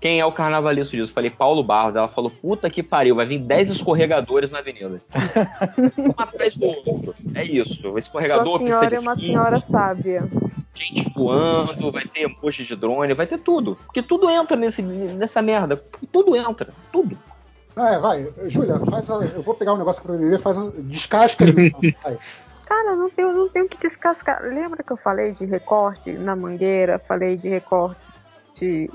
Quem 0.01 0.19
é 0.19 0.25
o 0.25 0.33
carnavalista 0.33 0.97
disso? 0.97 1.13
Falei, 1.13 1.31
Paulo 1.31 1.63
Barros. 1.63 1.95
Ela 1.95 2.09
falou, 2.09 2.31
puta 2.31 2.71
que 2.71 2.83
pariu, 2.83 3.15
vai 3.17 3.27
vir 3.27 3.39
10 3.39 3.71
escorregadores 3.71 4.51
na 4.51 4.61
avenida. 4.61 5.01
um 5.99 6.09
atrás 6.17 6.57
do 6.57 6.67
outro. 6.67 7.13
É 7.35 7.45
isso. 7.45 7.99
Escorregador, 7.99 8.59
Sua 8.59 8.59
pista 8.59 8.71
senhora 8.71 8.89
de 8.89 8.95
é 8.97 9.01
uma 9.01 9.13
esqui, 9.13 9.27
senhora 9.27 9.61
sábia. 9.61 10.29
gente 10.75 11.13
voando, 11.15 11.93
vai 11.93 12.07
ter 12.07 12.23
emoji 12.23 12.65
de 12.65 12.75
drone, 12.75 13.13
vai 13.13 13.27
ter 13.27 13.39
tudo. 13.39 13.77
Porque 13.85 14.03
tudo 14.03 14.31
entra 14.31 14.57
nesse, 14.57 14.81
nessa 14.81 15.43
merda. 15.43 15.83
Tudo 16.11 16.35
entra. 16.35 16.73
Tudo. 16.91 17.19
Ah, 17.77 17.95
é, 17.95 17.99
vai. 17.99 18.29
Júlia, 18.49 18.81
faz, 18.91 19.07
eu 19.09 19.43
vou 19.43 19.55
pegar 19.55 19.75
um 19.75 19.79
negócio 19.79 20.03
pra 20.03 20.15
beber, 20.17 20.41
faz 20.41 20.57
descasca. 20.79 21.45
Vai. 22.03 22.19
Cara, 22.67 22.95
não 22.95 23.11
tenho, 23.11 23.33
não 23.33 23.49
tenho 23.49 23.69
que 23.69 23.77
descascar. 23.79 24.43
Lembra 24.43 24.83
que 24.83 24.93
eu 24.93 24.97
falei 24.97 25.33
de 25.33 25.45
recorte 25.45 26.13
na 26.13 26.37
mangueira? 26.37 27.01
Falei 27.01 27.37
de 27.37 27.49
recorte 27.49 28.89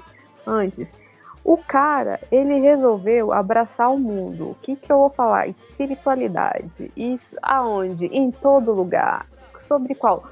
antes. 0.45 0.91
O 1.43 1.57
cara, 1.57 2.19
ele 2.31 2.59
resolveu 2.59 3.31
abraçar 3.31 3.91
o 3.91 3.99
mundo. 3.99 4.49
O 4.49 4.55
que, 4.63 4.75
que 4.75 4.91
eu 4.91 4.97
vou 4.97 5.09
falar? 5.11 5.47
Espiritualidade. 5.47 6.91
Isso 6.97 7.37
aonde? 7.41 8.07
Em 8.07 8.31
todo 8.31 8.73
lugar. 8.73 9.27
Sobre 9.59 9.93
qual? 9.93 10.23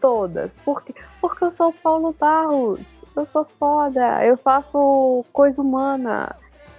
Todas. 0.00 0.58
Porque, 0.64 0.92
porque 1.20 1.44
eu 1.44 1.52
sou 1.52 1.72
Paulo 1.72 2.14
Barros. 2.18 2.80
Eu 3.14 3.26
sou 3.26 3.44
foda. 3.44 4.24
Eu 4.24 4.36
faço 4.36 5.24
coisa 5.32 5.62
humana. 5.62 6.34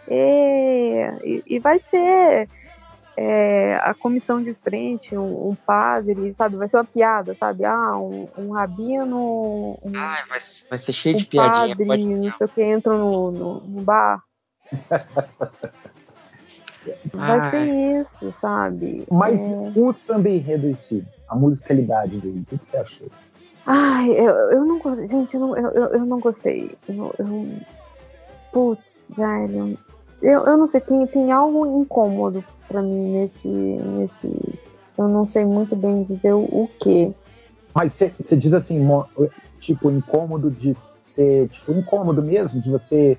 E, 0.10 1.10
e, 1.24 1.44
e 1.48 1.60
vai 1.60 1.80
ser 1.80 2.50
é, 3.18 3.76
a 3.78 3.96
comissão 3.96 4.42
de 4.44 4.54
frente, 4.54 5.18
um, 5.18 5.50
um 5.50 5.56
padre, 5.56 6.32
sabe? 6.36 6.56
Vai 6.56 6.68
ser 6.68 6.78
uma 6.78 6.86
piada, 6.86 7.34
sabe? 7.34 7.66
Ah, 7.66 7.98
um, 7.98 8.28
um 8.38 8.52
rabino, 8.52 9.76
um, 9.84 9.92
Ai, 9.96 10.22
vai, 10.30 10.38
vai 10.70 10.78
ser 10.78 10.94
cheio 10.94 11.16
um 11.16 11.18
de 11.18 11.26
piadinha. 11.26 11.70
padre, 11.70 11.86
pode- 11.88 12.06
não 12.06 12.32
sei 12.32 12.46
o 12.46 12.50
que, 12.50 12.64
entram 12.64 12.98
no, 13.00 13.32
no, 13.32 13.60
no 13.62 13.82
bar. 13.82 14.22
Vai 17.12 17.40
Ai. 17.40 17.50
ser 17.50 18.02
isso, 18.02 18.32
sabe? 18.34 19.08
Mas 19.12 19.42
É... 19.42 19.72
o 19.76 19.92
samba 19.94 20.30
enredo 20.30 20.68
em 20.68 20.76
si, 20.76 21.04
a 21.28 21.36
musicalidade 21.36 22.20
dele, 22.20 22.42
o 22.42 22.46
que 22.46 22.58
que 22.60 22.70
você 22.70 22.78
achou? 22.78 23.08
Ai, 23.66 24.12
eu, 24.12 24.32
eu 24.52 24.64
não 24.64 24.78
gostei. 24.78 25.08
Gente, 25.08 25.34
eu 25.34 25.42
não, 25.42 25.58
eu, 25.58 25.72
eu, 25.72 25.86
eu 25.88 26.06
não 26.06 26.20
gostei. 26.20 26.78
Eu, 26.88 27.14
eu... 27.18 27.48
Putz, 28.52 29.12
velho. 29.18 29.78
Eu, 30.22 30.46
eu 30.46 30.58
não 30.58 30.68
sei, 30.68 30.82
tem, 30.82 31.06
tem 31.08 31.32
algo 31.32 31.82
incômodo 31.82 32.44
pra 32.68 32.82
mim 32.82 33.12
nesse, 33.12 33.48
nesse. 33.48 34.60
Eu 34.98 35.08
não 35.08 35.26
sei 35.26 35.46
muito 35.46 35.76
bem 35.76 36.04
dizer 36.04 36.34
o, 36.34 36.44
o 36.44 36.70
que. 36.80 37.14
Mas 37.74 37.94
você 37.94 38.14
você 38.20 38.36
diz 38.36 38.54
assim, 38.54 38.86
tipo, 39.60 39.92
incômodo 39.92 40.50
de 40.50 40.76
ser, 40.80 41.50
tipo, 41.50 41.72
incômodo 41.72 42.22
mesmo, 42.22 42.62
de 42.62 42.70
você 42.70 43.18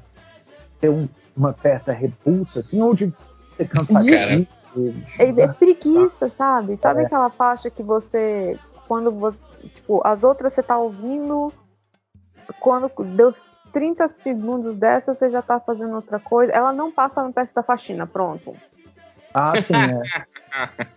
ter 0.81 0.89
um- 0.89 1.09
uma 1.37 1.53
certa 1.53 1.93
repulsa, 1.93 2.61
assim, 2.61 2.81
ou 2.81 2.95
de 2.95 3.13
ser 3.57 3.69
cansativo? 3.69 4.47
É, 5.19 5.29
é 5.43 5.49
preguiça, 5.49 6.29
sabe? 6.31 6.77
Sabe 6.77 7.03
É. 7.03 7.07
aquela 7.07 7.31
faixa 7.31 7.71
que 7.71 7.83
você. 7.83 8.59
Quando 8.87 9.11
você. 9.13 9.45
Tipo, 9.73 10.01
as 10.05 10.23
outras 10.25 10.53
você 10.53 10.63
tá 10.63 10.79
ouvindo. 10.79 11.53
Quando 12.61 12.91
deu 13.15 13.33
30 13.73 14.09
segundos 14.09 14.77
dessa, 14.77 15.15
você 15.15 15.29
já 15.31 15.43
tá 15.43 15.61
fazendo 15.61 15.95
outra 15.97 16.19
coisa. 16.19 16.53
Ela 16.53 16.73
não 16.73 16.91
passa 16.91 17.23
no 17.23 17.33
teste 17.33 17.55
da 17.55 17.63
faxina, 17.63 18.07
pronto. 18.07 18.55
Ah, 19.35 19.61
sim, 19.61 19.75
é. 19.77 20.27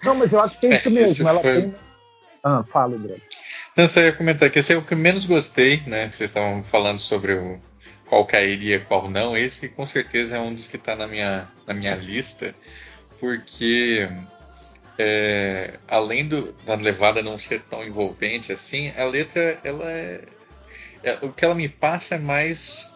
Não, 0.03 0.15
mas 0.15 0.31
eu 0.33 0.40
acho 0.40 0.60
que 0.60 0.67
é 0.67 0.76
isso 0.78 0.88
É, 0.88 0.92
mesmo. 0.92 1.28
ela 1.28 1.42
foi- 1.42 1.62
tem. 1.62 1.76
Ah, 2.44 2.64
fala, 2.64 2.96
André. 2.96 3.17
Não, 3.78 3.88
só 3.88 4.01
ia 4.01 4.12
comentar 4.14 4.49
que 4.49 4.60
esse 4.60 4.74
é 4.74 4.78
o 4.78 4.81
que 4.81 4.96
menos 4.96 5.26
gostei, 5.26 5.81
né? 5.85 6.08
que 6.08 6.15
Vocês 6.15 6.30
estavam 6.30 6.64
falando 6.64 6.99
sobre 6.99 7.33
o 7.33 7.60
qual 8.08 8.26
cairia, 8.26 8.80
qual 8.80 9.10
não. 9.10 9.38
Esse 9.38 9.69
com 9.69 9.85
certeza 9.85 10.38
é 10.38 10.40
um 10.40 10.53
dos 10.53 10.67
que 10.67 10.76
está 10.78 10.96
na 10.96 11.08
minha, 11.08 11.47
na 11.67 11.74
minha 11.74 11.96
lista, 11.96 12.56
porque 13.19 14.10
é, 14.97 15.80
além 15.88 16.28
do, 16.28 16.51
da 16.65 16.76
levada 16.76 17.22
não 17.22 17.38
ser 17.38 17.62
tão 17.64 17.83
envolvente 17.83 18.51
assim, 18.51 18.92
a 18.97 19.06
letra 19.06 19.60
ela 19.64 19.90
é, 19.90 20.22
é- 21.03 21.19
o 21.22 21.31
que 21.31 21.46
ela 21.46 21.56
me 21.56 21.69
passa 21.69 22.15
é 22.15 22.19
mais 22.19 22.92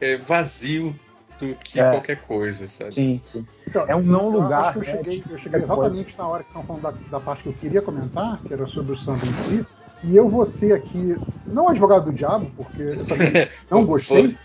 é, 0.00 0.16
vazio 0.16 0.98
do 1.38 1.54
que 1.56 1.80
É. 1.80 1.90
qualquer 1.90 2.20
coisa, 2.22 2.68
sabe? 2.68 2.92
Sim, 2.92 3.20
sim. 3.24 3.46
Então, 3.68 3.84
É 3.88 3.96
um 3.96 4.02
não 4.02 4.26
eu 4.26 4.30
lugar, 4.42 4.60
Acho 4.60 4.72
que 4.72 4.78
eu 4.78 4.82
né, 4.82 5.04
cheguei, 5.04 5.24
eu 5.28 5.38
cheguei 5.38 5.60
qualquer 5.60 5.62
exatamente 5.62 6.18
na 6.18 6.28
hora 6.28 6.42
que 6.42 6.48
estão 6.48 6.62
falando 6.64 6.82
da, 6.82 6.94
da 7.10 7.20
parte 7.20 7.42
que 7.42 7.48
eu 7.48 7.54
queria 7.54 7.82
comentar, 7.82 8.42
que 8.44 8.52
era 8.54 8.66
sobre 8.66 8.92
o 8.92 8.96
samba 8.96 9.24
em 9.24 9.32
si. 9.32 9.66
E 10.02 10.16
eu 10.16 10.28
vou 10.28 10.46
ser 10.46 10.72
aqui, 10.72 11.16
não 11.48 11.68
advogado 11.68 12.04
do 12.06 12.12
diabo, 12.12 12.50
porque 12.56 12.82
eu 12.82 13.06
também 13.06 13.28
não 13.70 13.84
gostei. 13.84 14.38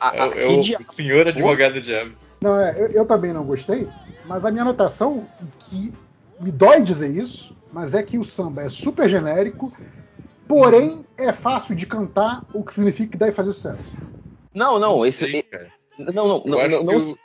A- 0.00 0.16
É, 0.16 0.20
a- 0.20 0.28
o- 0.28 0.32
é 0.32 0.46
que 0.46 0.52
o 0.54 0.62
dia- 0.62 0.78
senhor 0.84 1.28
advogado 1.28 1.80
diabo. 1.80 2.12
Não, 2.42 2.58
é, 2.58 2.74
eu, 2.80 2.86
eu 2.88 3.06
também 3.06 3.32
não 3.32 3.44
gostei, 3.44 3.88
mas 4.24 4.44
a 4.44 4.50
minha 4.50 4.62
anotação, 4.62 5.28
e 5.40 5.46
que 5.64 5.94
me 6.40 6.50
dói 6.50 6.82
dizer 6.82 7.10
isso, 7.10 7.52
mas 7.72 7.94
é 7.94 8.02
que 8.02 8.18
o 8.18 8.24
samba 8.24 8.62
é 8.62 8.68
super 8.68 9.08
genérico, 9.08 9.72
porém 10.48 11.04
é 11.16 11.32
fácil 11.32 11.76
de 11.76 11.86
cantar, 11.86 12.44
o 12.52 12.64
que 12.64 12.74
significa 12.74 13.12
que 13.12 13.16
deve 13.18 13.32
fazer 13.32 13.52
sucesso. 13.52 13.92
Não, 14.54 14.78
não, 14.78 14.96
Não 14.98 15.06
esse, 15.06 15.30
sei, 15.30 15.42
cara. 15.42 15.70
Não, 15.98 16.12
não, 16.12 16.42
não, 16.44 16.68
não, 16.68 16.84
não 16.84 17.00
se- 17.00 17.16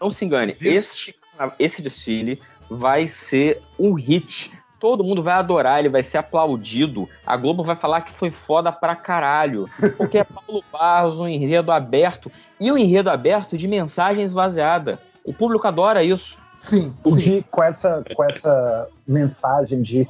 não 0.00 0.10
se 0.10 0.24
engane. 0.24 0.56
Isso. 0.60 1.12
Esse, 1.58 1.82
desfile 1.82 2.40
vai 2.70 3.06
ser 3.06 3.60
um 3.78 3.94
hit. 3.94 4.52
Todo 4.78 5.02
mundo 5.02 5.22
vai 5.22 5.34
adorar, 5.34 5.78
ele 5.78 5.88
vai 5.88 6.02
ser 6.02 6.18
aplaudido. 6.18 7.08
A 7.26 7.36
Globo 7.36 7.64
vai 7.64 7.74
falar 7.74 8.02
que 8.02 8.12
foi 8.12 8.30
foda 8.30 8.70
pra 8.70 8.94
caralho. 8.94 9.66
Porque 9.96 10.18
é 10.18 10.24
Paulo 10.24 10.62
Barros, 10.70 11.18
um 11.18 11.26
enredo 11.26 11.72
aberto. 11.72 12.30
E 12.60 12.70
um 12.70 12.76
enredo 12.76 13.10
aberto 13.10 13.56
de 13.56 13.66
mensagem 13.66 14.22
esvaziada. 14.22 14.98
O 15.24 15.32
público 15.32 15.66
adora 15.66 16.04
isso. 16.04 16.36
Sim, 16.60 16.94
de, 17.16 17.44
com, 17.50 17.62
essa, 17.62 18.02
com 18.14 18.24
essa 18.24 18.88
mensagem 19.06 19.82
de, 19.82 20.08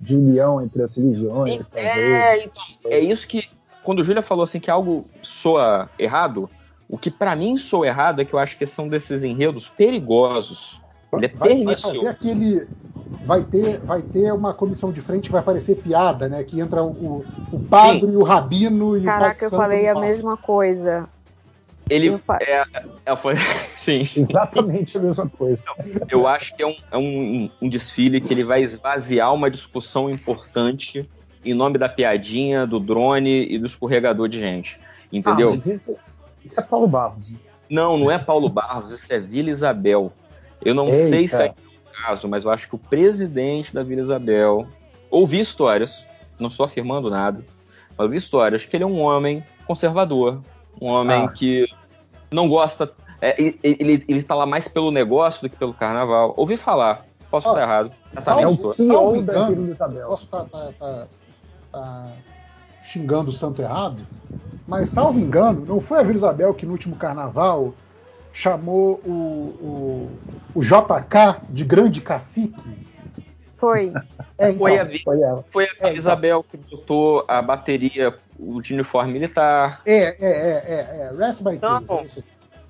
de 0.00 0.16
união 0.16 0.60
entre 0.60 0.82
as 0.82 0.96
religiões, 0.96 1.70
talvez. 1.70 1.96
É, 1.96 2.44
então, 2.44 2.62
é 2.86 2.98
isso 2.98 3.26
que. 3.26 3.48
Quando 3.84 4.00
o 4.00 4.04
Júlia 4.04 4.22
falou 4.22 4.42
assim 4.44 4.58
que 4.60 4.70
algo 4.70 5.04
soa 5.22 5.88
errado, 5.98 6.48
o 6.92 6.98
que 6.98 7.10
pra 7.10 7.34
mim 7.34 7.56
soa 7.56 7.86
errado 7.86 8.20
é 8.20 8.24
que 8.26 8.34
eu 8.34 8.38
acho 8.38 8.58
que 8.58 8.66
são 8.66 8.86
desses 8.86 9.24
enredos 9.24 9.66
perigosos. 9.66 10.78
Ele 11.10 11.24
é 11.24 11.28
Vai, 11.28 11.64
vai 11.64 11.76
fazer 11.76 12.06
aquele. 12.06 12.68
Vai 13.24 13.42
ter, 13.42 13.78
vai 13.80 14.02
ter 14.02 14.30
uma 14.30 14.52
comissão 14.52 14.92
de 14.92 15.00
frente 15.00 15.24
que 15.24 15.32
vai 15.32 15.42
parecer 15.42 15.76
piada, 15.76 16.28
né? 16.28 16.44
Que 16.44 16.60
entra 16.60 16.82
o, 16.82 17.24
o 17.50 17.60
padre, 17.60 18.14
o 18.14 18.22
rabino 18.22 18.94
e 18.94 19.00
o 19.00 19.04
pai 19.04 19.18
Caraca, 19.18 19.44
eu 19.46 19.50
santo 19.50 19.60
falei 19.62 19.88
a 19.88 19.98
mesma 19.98 20.36
coisa. 20.36 21.08
Ele 21.88 22.20
é, 22.40 22.64
é, 23.06 23.16
foi, 23.16 23.36
sim. 23.80 24.02
Exatamente 24.14 24.98
a 24.98 25.00
mesma 25.00 25.28
coisa. 25.30 25.62
Eu 26.10 26.26
acho 26.26 26.54
que 26.54 26.62
é, 26.62 26.66
um, 26.66 26.76
é 26.90 26.98
um, 26.98 27.50
um 27.62 27.68
desfile 27.70 28.20
que 28.20 28.34
ele 28.34 28.44
vai 28.44 28.62
esvaziar 28.62 29.32
uma 29.32 29.50
discussão 29.50 30.10
importante 30.10 31.08
em 31.42 31.54
nome 31.54 31.78
da 31.78 31.88
piadinha, 31.88 32.66
do 32.66 32.78
drone 32.78 33.46
e 33.50 33.58
do 33.58 33.64
escorregador 33.66 34.28
de 34.28 34.38
gente. 34.38 34.78
Entendeu? 35.12 35.50
Ah, 35.50 35.54
mas 35.54 35.66
isso, 35.66 35.96
isso 36.44 36.60
é 36.60 36.62
Paulo 36.62 36.86
Barros. 36.86 37.30
Não, 37.70 37.96
não 37.96 38.10
é 38.10 38.18
Paulo 38.18 38.48
Barros, 38.48 38.90
isso 38.90 39.12
é 39.12 39.18
Vila 39.18 39.50
Isabel. 39.50 40.12
Eu 40.64 40.74
não 40.74 40.86
Eita. 40.86 41.08
sei 41.08 41.28
se 41.28 41.42
é 41.42 41.50
o 41.50 42.02
caso, 42.02 42.28
mas 42.28 42.44
eu 42.44 42.50
acho 42.50 42.68
que 42.68 42.74
o 42.74 42.78
presidente 42.78 43.74
da 43.74 43.82
Vila 43.82 44.02
Isabel. 44.02 44.66
Ouvi 45.10 45.40
histórias, 45.40 46.06
não 46.38 46.48
estou 46.48 46.64
afirmando 46.64 47.10
nada, 47.10 47.44
mas 47.90 47.98
ouvi 48.06 48.16
histórias 48.16 48.64
que 48.64 48.74
ele 48.76 48.84
é 48.84 48.86
um 48.86 49.00
homem 49.00 49.44
conservador, 49.66 50.40
um 50.80 50.86
homem 50.88 51.24
Ah. 51.24 51.28
que 51.28 51.66
não 52.32 52.48
gosta. 52.48 52.90
é, 53.20 53.40
ele, 53.40 53.58
ele, 53.62 54.04
ele 54.08 54.22
tá 54.22 54.34
lá 54.34 54.46
mais 54.46 54.66
pelo 54.68 54.90
negócio 54.90 55.42
do 55.42 55.48
que 55.50 55.56
pelo 55.56 55.72
carnaval. 55.74 56.32
Ouvi 56.36 56.56
falar, 56.56 57.04
posso 57.30 57.48
Ó, 57.48 57.52
estar 57.52 57.62
errado. 57.62 57.92
É 58.40 58.46
o 58.46 58.56
CEO 58.72 59.22
da 59.22 59.48
Vila 59.48 59.70
Isabel. 59.70 60.08
Posso 60.08 60.24
estar 60.24 60.44
tá, 60.46 60.72
tá- 60.78 61.06
tá 61.70 62.12
xingando 62.92 63.30
o 63.30 63.32
santo 63.32 63.62
errado, 63.62 64.04
mas 64.66 64.90
salvo 64.90 65.18
engano, 65.18 65.64
não 65.64 65.80
foi 65.80 66.00
a 66.00 66.02
Vila 66.02 66.16
Isabel 66.16 66.54
que 66.54 66.66
no 66.66 66.72
último 66.72 66.94
carnaval 66.94 67.74
chamou 68.32 69.00
o, 69.04 70.10
o, 70.54 70.58
o 70.58 70.60
JK 70.60 71.42
de 71.48 71.64
grande 71.64 72.00
cacique? 72.00 72.76
Foi. 73.56 73.92
É, 74.38 74.50
então, 74.50 74.58
Foi 74.58 74.78
a, 74.78 74.86
Foi 75.04 75.20
ela. 75.22 75.44
foi 75.52 75.64
a 75.64 75.68
É, 75.68 75.72
então. 75.78 75.90
Isabel 75.92 76.44
que 76.50 76.56
botou 76.56 77.24
a 77.28 77.40
bateria 77.40 78.14
o 78.38 78.60
de 78.60 78.74
uniforme 78.74 79.12
militar. 79.12 79.80
É, 79.86 79.94
é, 79.94 80.16
é, 80.20 80.62
é, 80.66 81.12
é. 81.12 81.16
Rest 81.16 81.42
by 81.42 81.58
Não. 81.62 81.84
Case, 81.84 82.18
é. 82.18 82.22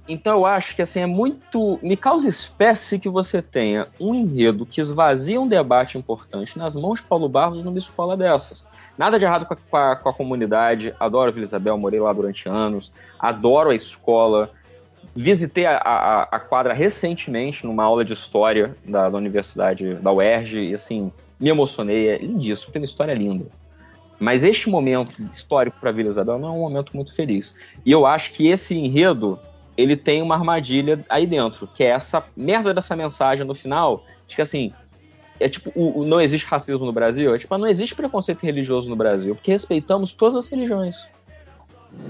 Então 0.07 0.39
eu 0.39 0.47
acho 0.47 0.77
que 0.77 0.83
assim 0.83 1.01
é 1.01 1.07
muito. 1.07 1.79
Me 1.83 1.97
causa 1.97 2.29
espécie 2.29 2.99
que 2.99 3.09
você 3.09 3.41
tenha 3.41 3.89
um 3.99 4.15
enredo 4.15 4.67
que 4.67 4.81
esvazia 4.81 5.41
um 5.41 5.49
debate 5.49 5.97
importante 5.97 6.59
nas 6.59 6.75
mãos 6.75 7.01
de 7.01 7.07
Paulo 7.07 7.29
Barros 7.29 7.63
numa 7.63 7.79
escola 7.79 8.17
dessas. 8.17 8.65
Nada 8.97 9.19
de 9.19 9.25
errado 9.25 9.47
com 9.47 9.55
a, 9.55 9.57
com 9.57 9.77
a- 9.77 9.97
com 9.97 10.09
a 10.09 10.13
comunidade. 10.15 10.95
Adoro 11.01 11.33
Vila 11.33 11.45
Isabel, 11.45 11.77
morei 11.79 12.01
lá 12.01 12.13
durante 12.13 12.49
anos. 12.49 12.93
Adoro 13.19 13.71
a 13.71 13.75
escola. 13.75 14.51
Visitei 15.15 15.67
a, 15.67 15.77
a- 15.79 16.23
a 16.31 16.41
quadra 16.41 16.73
recentemente 16.73 17.67
numa 17.67 17.85
aula 17.85 18.05
de 18.05 18.13
história 18.13 18.77
da, 18.85 19.09
da 19.09 19.17
Universidade 19.19 19.95
da 19.97 20.13
UERJ 20.13 20.71
e 20.71 20.75
assim, 20.75 21.13
me 21.41 21.49
emocionei. 21.51 22.09
É 22.09 22.19
lindíssimo, 22.19 22.73
tem 22.73 22.81
uma 22.81 22.87
história 22.87 23.13
linda. 23.15 23.47
Mas 24.21 24.45
este 24.45 24.71
momento 24.71 25.21
histórico 25.33 25.77
para 25.81 25.91
Vila 25.91 26.11
Isabel 26.11 26.39
não 26.39 26.49
é 26.49 26.53
um 26.53 26.61
momento 26.61 26.93
muito 26.95 27.13
feliz. 27.15 27.53
E 27.85 27.91
eu 27.91 28.07
acho 28.07 28.33
que 28.33 28.47
esse 28.47 28.75
enredo 28.75 29.39
ele 29.77 29.97
tem 29.97 30.23
uma 30.23 30.35
armadilha 30.37 31.05
aí 31.09 31.27
dentro, 31.27 31.67
que 31.67 31.83
é 31.83 31.89
essa 31.89 32.23
merda 32.37 32.73
dessa 32.73 32.95
mensagem 32.95 33.45
no 33.45 33.55
final, 33.55 34.05
de 34.29 34.37
que 34.37 34.43
assim, 34.43 34.73
é 35.43 35.49
tipo, 35.49 35.71
o, 35.75 36.01
o 36.01 36.05
não 36.07 36.21
existe 36.21 36.47
racismo 36.47 36.87
no 36.87 36.93
Brasil, 36.93 37.35
é 37.35 37.39
tipo, 37.39 37.57
não 37.59 37.67
existe 37.67 37.95
preconceito 37.95 38.43
religioso 38.43 38.89
no 38.89 38.97
Brasil, 38.97 39.35
porque 39.35 39.51
respeitamos 39.51 40.13
todas 40.13 40.37
as 40.45 40.49
religiões. 40.49 40.97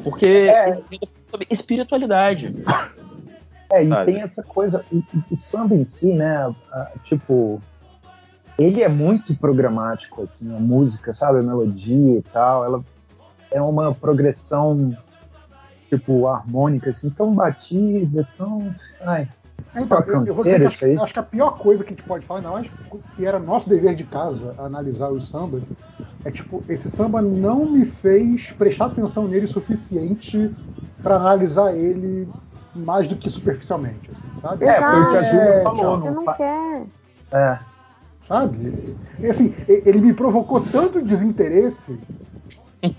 Porque 0.04 0.26
É. 0.26 0.72
espiritualidade. 1.50 2.50
É, 3.72 3.82
e 3.82 3.88
Sabe? 3.88 4.12
tem 4.12 4.20
essa 4.22 4.42
coisa, 4.42 4.84
o, 4.92 4.98
o- 5.31 5.40
samba 5.40 5.74
em 5.74 5.84
si, 5.86 6.12
né, 6.12 6.54
tipo, 7.04 7.60
ele 8.58 8.82
é 8.82 8.88
muito 8.88 9.34
programático, 9.34 10.22
assim, 10.22 10.54
a 10.54 10.60
música, 10.60 11.12
sabe, 11.12 11.38
a 11.38 11.42
melodia 11.42 12.18
e 12.18 12.22
tal, 12.22 12.65
ela 12.65 12.84
é 13.50 13.62
uma 13.62 13.94
progressão, 13.94 14.94
tipo, 15.88 16.26
harmônica, 16.26 16.90
assim, 16.90 17.08
tão 17.08 17.34
batida, 17.34 18.28
tão, 18.36 18.74
ai, 19.00 19.26
Então, 19.74 20.04
eu, 20.06 20.24
eu 20.26 20.66
acho, 20.66 20.84
acho 20.96 21.12
que 21.14 21.18
a 21.18 21.22
pior 21.22 21.52
coisa 21.58 21.82
que 21.84 21.92
a 21.92 21.96
gente 21.96 22.04
pode 22.06 22.26
falar, 22.26 22.40
ainda 22.40 22.50
mais 22.50 22.68
que 23.14 23.24
era 23.24 23.38
nosso 23.38 23.68
dever 23.68 23.94
de 23.94 24.04
casa 24.06 24.54
analisar 24.58 25.10
os 25.10 25.30
sambas, 25.30 25.64
é 26.24 26.30
tipo, 26.32 26.64
esse 26.68 26.90
samba 26.90 27.22
não 27.22 27.70
me 27.70 27.84
fez 27.84 28.52
prestar 28.52 28.86
atenção 28.86 29.28
nele 29.28 29.46
o 29.46 29.48
suficiente 29.48 30.56
para 31.02 31.16
analisar 31.16 31.76
ele 31.76 32.34
mais 32.74 33.08
do 33.08 33.16
que 33.18 33.30
superficialmente, 33.30 34.10
assim, 34.12 34.34
sabe? 34.36 34.66
É, 34.66 34.82
foi 34.84 35.02
o 35.02 35.08
que 35.08 35.16
a 35.16 35.22
Júlia 35.22 35.54
É, 35.54 35.62
falou, 35.62 35.76
tchau. 35.76 35.98
Você 35.98 36.10
não 36.10 36.12
não 36.12 36.28
quer. 36.30 36.86
é, 37.34 37.66
sabe? 38.22 38.98
E, 39.22 39.26
assim, 39.28 39.54
ele 39.68 40.00
me 40.00 40.14
provocou 40.14 40.60
tanto 40.68 41.02
desinteresse 41.04 42.04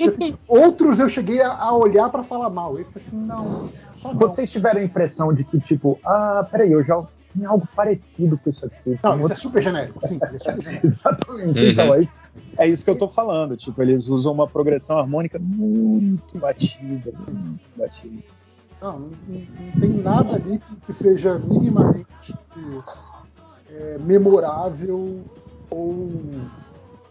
que, 0.01 0.07
assim, 0.09 0.35
outros 0.47 0.99
eu 0.99 1.09
cheguei 1.09 1.41
a, 1.41 1.53
a 1.53 1.75
olhar 1.77 2.09
para 2.09 2.23
falar 2.23 2.49
mal. 2.49 2.79
Esse 2.79 2.97
assim, 2.97 3.17
não. 3.17 3.73
Só 4.03 4.09
não. 4.13 4.19
Vocês 4.19 4.51
tiveram 4.51 4.81
a 4.81 4.83
impressão 4.83 5.33
de 5.33 5.43
que, 5.43 5.59
tipo, 5.59 5.97
ah, 6.05 6.45
peraí, 6.51 6.71
eu 6.71 6.83
já 6.83 7.01
tem 7.33 7.45
algo 7.45 7.67
parecido 7.75 8.37
com 8.37 8.49
isso 8.51 8.63
aqui. 8.65 8.99
Não, 9.01 9.15
isso 9.15 9.19
é 9.19 9.21
outro- 9.23 9.39
super 9.39 9.63
genérico, 9.63 10.07
sim, 10.07 10.19
é 10.21 10.27
super 10.37 10.61
genérico. 10.61 10.85
Exatamente, 10.85 11.59
Uhum. 11.63 11.69
então 11.71 11.93
é 11.95 11.99
isso, 12.01 12.13
é 12.59 12.67
isso 12.67 12.83
que 12.85 12.91
eu 12.91 12.97
tô 12.97 13.07
falando. 13.07 13.57
Tipo, 13.57 13.81
eles 13.81 14.07
usam 14.07 14.33
uma 14.33 14.47
progressão 14.47 14.99
harmônica 14.99 15.39
muito 15.39 16.37
batida, 16.37 17.11
muito 17.27 17.61
batida. 17.75 18.21
Não, 18.81 18.99
não, 18.99 19.09
não- 19.27 19.81
tem 19.81 19.89
nada 19.89 20.35
ali 20.35 20.59
que, 20.59 20.75
que 20.85 20.93
seja 20.93 21.39
minimamente 21.39 22.05
é, 23.71 23.97
memorável 23.99 25.21
ou, 25.71 26.09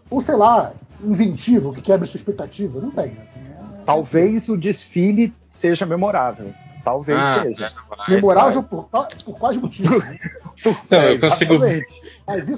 ou, 0.09 0.21
sei 0.21 0.35
lá, 0.35 0.71
inventivo, 1.03 1.73
que 1.73 1.81
quebre 1.81 2.07
sua 2.07 2.17
expectativa. 2.17 2.79
Não 2.79 2.91
tem. 2.91 3.05
Assim, 3.13 3.39
é- 3.39 3.83
Talvez 3.85 4.47
o 4.47 4.55
desfile 4.57 5.33
seja 5.47 5.85
memorável. 5.85 6.53
Talvez 6.83 7.17
Ah, 7.17 7.43
seja. 7.43 7.73
memorável 8.09 8.61
por, 8.63 8.89
qua- 8.89 9.07
por 9.23 9.37
quais 9.39 9.57
motivos? 9.57 10.03
Não, 10.91 10.99
É, 10.99 11.13
eu 11.13 11.19
consigo, 11.19 11.55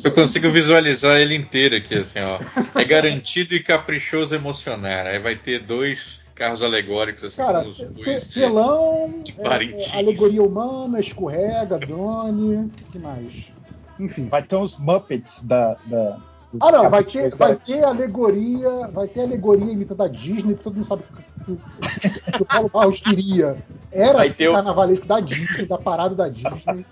eu 0.03 0.11
consigo 0.11 0.51
visualizar 0.51 1.17
ele 1.17 1.35
inteiro 1.35 1.75
aqui, 1.77 1.95
assim, 1.95 2.19
ó. 2.19 2.39
É 2.79 2.83
garantido 2.83 3.53
e 3.55 3.61
caprichoso 3.63 4.35
emocionar. 4.35 5.05
Aí 5.07 5.17
vai 5.19 5.35
ter 5.35 5.59
dois 5.59 6.21
carros 6.35 6.61
alegóricos, 6.61 7.23
assim, 7.23 7.37
Cara, 7.37 7.65
os 7.65 7.77
dois 7.77 8.27
de- 8.27 8.33
telão, 8.33 9.21
de 9.23 9.31
é, 9.39 9.43
Parintins. 9.43 9.93
é, 9.93 9.97
alegoria 9.97 10.43
humana, 10.43 10.99
escorrega, 10.99 11.77
drone, 11.77 12.55
o 12.65 12.69
que 12.91 12.99
mais? 12.99 13.51
Enfim. 13.99 14.27
Vai 14.27 14.43
ter 14.43 14.55
uns 14.57 14.77
Muppets 14.77 15.43
da. 15.43 15.77
da 15.85 16.17
Ah, 16.61 16.71
não, 16.71 16.89
vai 16.89 17.03
ter, 17.03 17.35
vai 17.35 17.55
ter 17.55 17.83
alegoria, 17.83 18.87
vai 18.91 19.07
ter 19.07 19.21
alegoria 19.21 19.71
imitando 19.71 20.01
a 20.03 20.07
Disney, 20.07 20.53
porque 20.55 20.63
todo 20.63 20.75
mundo 20.75 20.85
sabe 20.87 21.03
que, 21.45 21.99
que- 22.09 22.31
que 22.31 22.41
o 22.41 22.45
Paulo 22.45 22.69
Barros 22.69 22.99
queria. 23.01 23.57
Era 23.91 24.17
Vai 24.17 24.29
o- 24.29 24.53
carnavalesco 24.53 25.05
da 25.05 25.19
Disney, 25.19 25.65
da 25.65 25.77
parada 25.77 26.15
da 26.15 26.27
Disney. 26.29 26.85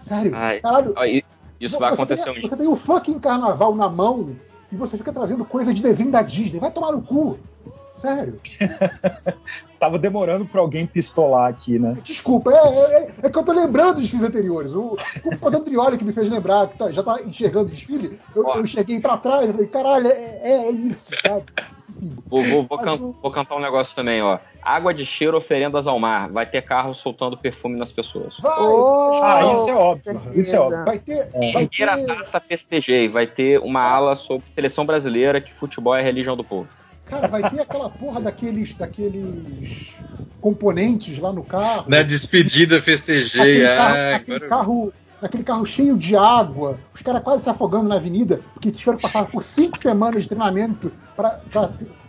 Sério, 0.00 0.32
Ai, 0.34 0.60
caralho. 0.60 0.94
Isso 1.60 1.78
vai 1.78 1.92
acontecer 1.92 2.24
tem, 2.24 2.32
um 2.32 2.40
dia. 2.40 2.48
Você 2.48 2.56
tem 2.56 2.66
o 2.68 2.76
fucking 2.76 3.18
carnaval 3.18 3.74
na 3.74 3.88
mão 3.88 4.36
e 4.70 4.76
você 4.76 4.98
fica 4.98 5.12
trazendo 5.12 5.44
coisa 5.44 5.72
de 5.72 5.80
desenho 5.80 6.10
da 6.10 6.20
Disney. 6.20 6.58
Vai 6.60 6.70
tomar 6.70 6.92
no 6.92 7.00
cu. 7.00 7.38
Sério. 8.04 8.40
Tava 9.80 9.98
demorando 9.98 10.44
pra 10.46 10.60
alguém 10.60 10.86
pistolar 10.86 11.48
aqui, 11.50 11.78
né? 11.78 11.94
Desculpa, 12.02 12.52
é, 12.52 12.54
é- 12.56 13.02
é- 13.02 13.14
é 13.24 13.30
que 13.30 13.38
eu 13.38 13.42
tô 13.42 13.52
lembrando 13.52 13.94
dos 13.94 14.02
desfiles 14.02 14.26
anteriores. 14.26 14.72
O, 14.72 14.94
o 15.24 15.38
Codantrioli 15.38 15.96
que 15.98 16.04
me 16.04 16.12
fez 16.12 16.30
lembrar, 16.30 16.68
que 16.68 16.78
tá- 16.78 16.92
já 16.92 17.02
tá 17.02 17.20
enxergando 17.22 17.66
o 17.68 17.70
desfile, 17.70 18.18
eu, 18.34 18.46
eu 18.54 18.66
cheguei 18.66 19.00
pra 19.00 19.16
trás 19.16 19.48
e 19.48 19.52
falei, 19.52 19.66
caralho, 19.68 20.06
é, 20.08 20.38
é, 20.42 20.52
é 20.66 20.70
isso, 20.70 21.10
sabe? 21.26 21.44
Vou, 22.30 22.42
vou- 22.42 22.66
vou 22.66 22.78
can- 22.78 22.96
vou 23.22 23.30
cantar 23.30 23.56
um 23.56 23.60
negócio 23.60 23.94
também, 23.94 24.22
ó. 24.22 24.38
Água 24.62 24.94
de 24.94 25.04
cheiro, 25.04 25.36
oferendas 25.36 25.86
ao 25.86 25.98
mar. 26.00 26.30
Vai 26.30 26.46
ter 26.46 26.62
carro 26.62 26.94
soltando 26.94 27.36
perfume 27.36 27.78
nas 27.78 27.92
pessoas. 27.92 28.38
Vai, 28.40 28.52
Oh, 28.58 29.20
Ah, 29.22 29.52
isso 29.52 29.68
é 29.70 29.74
óbvio. 29.74 30.04
certeza. 30.04 30.38
Isso 30.40 30.56
é 30.56 30.60
óbvio. 30.60 30.84
vai 30.86 30.98
ter. 30.98 31.30
Vai 31.52 31.62
Erguer 31.64 31.88
a 31.90 31.96
ter 31.98 32.06
taça 32.06 32.40
festejei. 32.40 33.08
Vai 33.08 33.26
ter 33.26 33.60
uma 33.60 33.82
ala 33.82 34.14
sobre 34.14 34.46
seleção 34.54 34.86
brasileira 34.86 35.40
que 35.42 35.52
futebol 35.52 35.94
é 35.94 36.00
a 36.00 36.02
religião 36.04 36.34
do 36.34 36.42
povo. 36.42 36.66
Cara, 37.06 37.28
vai 37.28 37.48
ter 37.50 37.60
aquela 37.60 37.90
porra 37.90 38.20
daqueles, 38.20 38.74
daqueles 38.74 39.94
componentes 40.40 41.18
lá 41.18 41.32
no 41.32 41.42
carro. 41.42 41.84
Na 41.88 42.02
despedida 42.02 42.80
festejei. 42.80 43.64
Aquele 43.64 43.76
carro, 43.76 43.94
Ah, 43.96 44.16
aquele 44.16 44.36
agora... 44.36 44.48
carro, 44.50 44.92
aquele 45.22 45.42
carro 45.42 45.66
cheio 45.66 45.96
de 45.96 46.16
água, 46.16 46.78
os 46.94 47.02
caras 47.02 47.22
quase 47.22 47.42
se 47.42 47.48
afogando 47.50 47.88
na 47.88 47.96
avenida, 47.96 48.40
porque 48.52 48.70
tiveram 48.70 48.98
que 48.98 49.02
passar 49.02 49.26
por 49.26 49.42
cinco 49.42 49.78
semanas 49.78 50.22
de 50.22 50.28
treinamento 50.28 50.92
para 51.16 51.40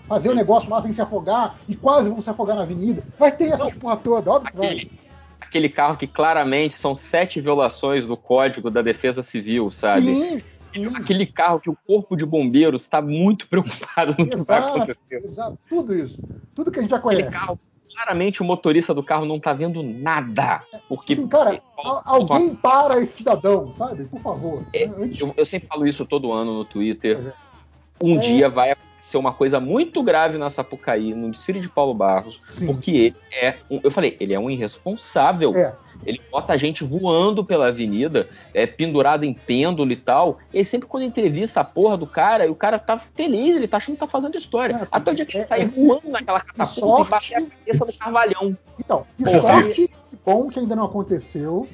fazer 0.07 0.29
o 0.29 0.35
negócio 0.35 0.69
lá 0.69 0.81
sem 0.81 0.93
se 0.93 1.01
afogar 1.01 1.55
e 1.67 1.75
quase 1.75 2.09
vão 2.09 2.21
se 2.21 2.29
afogar 2.29 2.55
na 2.55 2.63
avenida. 2.63 3.03
Vai 3.17 3.31
ter 3.31 3.51
essas 3.51 3.73
porra 3.73 3.97
toda, 3.97 4.31
óbvio 4.31 4.51
que 4.51 4.57
vai. 4.57 4.67
Aquele, 4.67 4.91
aquele 5.39 5.69
carro 5.69 5.97
que 5.97 6.05
claramente 6.07 6.75
são 6.75 6.93
sete 6.93 7.39
violações 7.39 8.05
do 8.05 8.17
Código 8.17 8.69
da 8.69 8.81
Defesa 8.81 9.21
Civil, 9.21 9.71
sabe? 9.71 10.03
Sim, 10.03 10.41
sim. 10.75 10.95
Aquele 10.95 11.25
carro 11.25 11.59
que 11.59 11.69
o 11.69 11.77
Corpo 11.87 12.15
de 12.15 12.25
Bombeiros 12.25 12.81
está 12.83 13.01
muito 13.01 13.47
preocupado 13.49 14.11
no 14.17 14.27
que 14.27 14.35
vai 14.35 14.59
Exato, 14.59 14.67
acontecer. 14.77 15.21
exato, 15.25 15.57
tudo 15.69 15.93
isso. 15.95 16.23
Tudo 16.53 16.71
que 16.71 16.79
a 16.79 16.81
gente 16.81 16.91
já 16.91 16.97
Aquele 16.97 17.23
conhece. 17.23 17.33
carro, 17.33 17.59
claramente 17.93 18.41
o 18.41 18.45
motorista 18.45 18.93
do 18.93 19.03
carro 19.03 19.25
não 19.25 19.39
tá 19.39 19.53
vendo 19.53 19.81
nada. 19.83 20.61
Porque 20.87 21.13
Assim, 21.13 21.27
cara, 21.27 21.61
alguém 22.05 22.55
para 22.55 22.99
esse 23.01 23.17
cidadão, 23.17 23.73
sabe? 23.73 24.05
Por 24.05 24.19
favor. 24.21 24.63
É, 24.73 24.85
Antes- 24.85 25.19
eu, 25.19 25.33
eu 25.35 25.45
sempre 25.45 25.67
falo 25.67 25.85
isso 25.87 26.05
todo 26.05 26.31
ano 26.31 26.53
no 26.53 26.65
Twitter. 26.65 27.33
Um 28.01 28.15
É. 28.17 28.19
dia 28.19 28.49
vai 28.49 28.71
acontecer 28.71 28.94
uma 29.15 29.31
coisa 29.33 29.59
muito 29.59 30.01
grave 30.01 30.37
na 30.37 30.49
Sapucaí, 30.49 31.13
no 31.13 31.29
desfile 31.29 31.59
de 31.59 31.69
Paulo 31.69 31.93
Barros, 31.93 32.41
Sim. 32.49 32.65
porque 32.65 32.91
ele 32.91 33.15
é, 33.33 33.57
um, 33.69 33.79
eu 33.83 33.91
falei, 33.91 34.17
ele 34.19 34.33
é 34.33 34.39
um 34.39 34.49
irresponsável. 34.49 35.55
É. 35.55 35.73
Ele 36.05 36.19
bota 36.29 36.51
a 36.53 36.57
gente 36.57 36.83
voando 36.83 37.43
pela 37.43 37.67
avenida, 37.69 38.27
é, 38.53 38.67
pendurado 38.67 39.23
em 39.23 39.33
pêndulo 39.33 39.91
e 39.91 39.95
tal. 39.95 40.39
E 40.53 40.57
aí 40.57 40.65
sempre 40.65 40.87
quando 40.89 41.03
entrevista 41.03 41.61
a 41.61 41.63
porra 41.63 41.97
do 41.97 42.05
cara, 42.05 42.45
e 42.45 42.49
o 42.49 42.55
cara 42.55 42.77
tá 42.77 42.99
feliz, 43.15 43.55
ele 43.55 43.67
tá 43.67 43.77
achando 43.77 43.95
que 43.95 44.01
tá 44.01 44.07
fazendo 44.07 44.35
história. 44.35 44.73
É, 44.73 44.81
assim, 44.81 44.91
Até 44.95 45.11
o 45.11 45.15
dia 45.15 45.25
que 45.25 45.37
ele 45.37 45.43
é- 45.43 45.47
sai 45.47 45.61
é- 45.61 45.65
voando 45.65 46.09
naquela 46.09 46.41
catapulta 46.41 46.79
sorte- 46.79 47.07
e 47.07 47.09
bate 47.09 47.35
a 47.35 47.41
cabeça 47.41 47.85
do 47.85 47.97
carvalhão. 47.97 48.57
Então, 48.77 49.05
que 49.17 49.23
Pô, 49.23 49.29
sorte, 49.41 49.87
que 49.87 50.17
bom 50.25 50.49
que 50.49 50.59
ainda 50.59 50.75
não 50.75 50.83
aconteceu. 50.83 51.67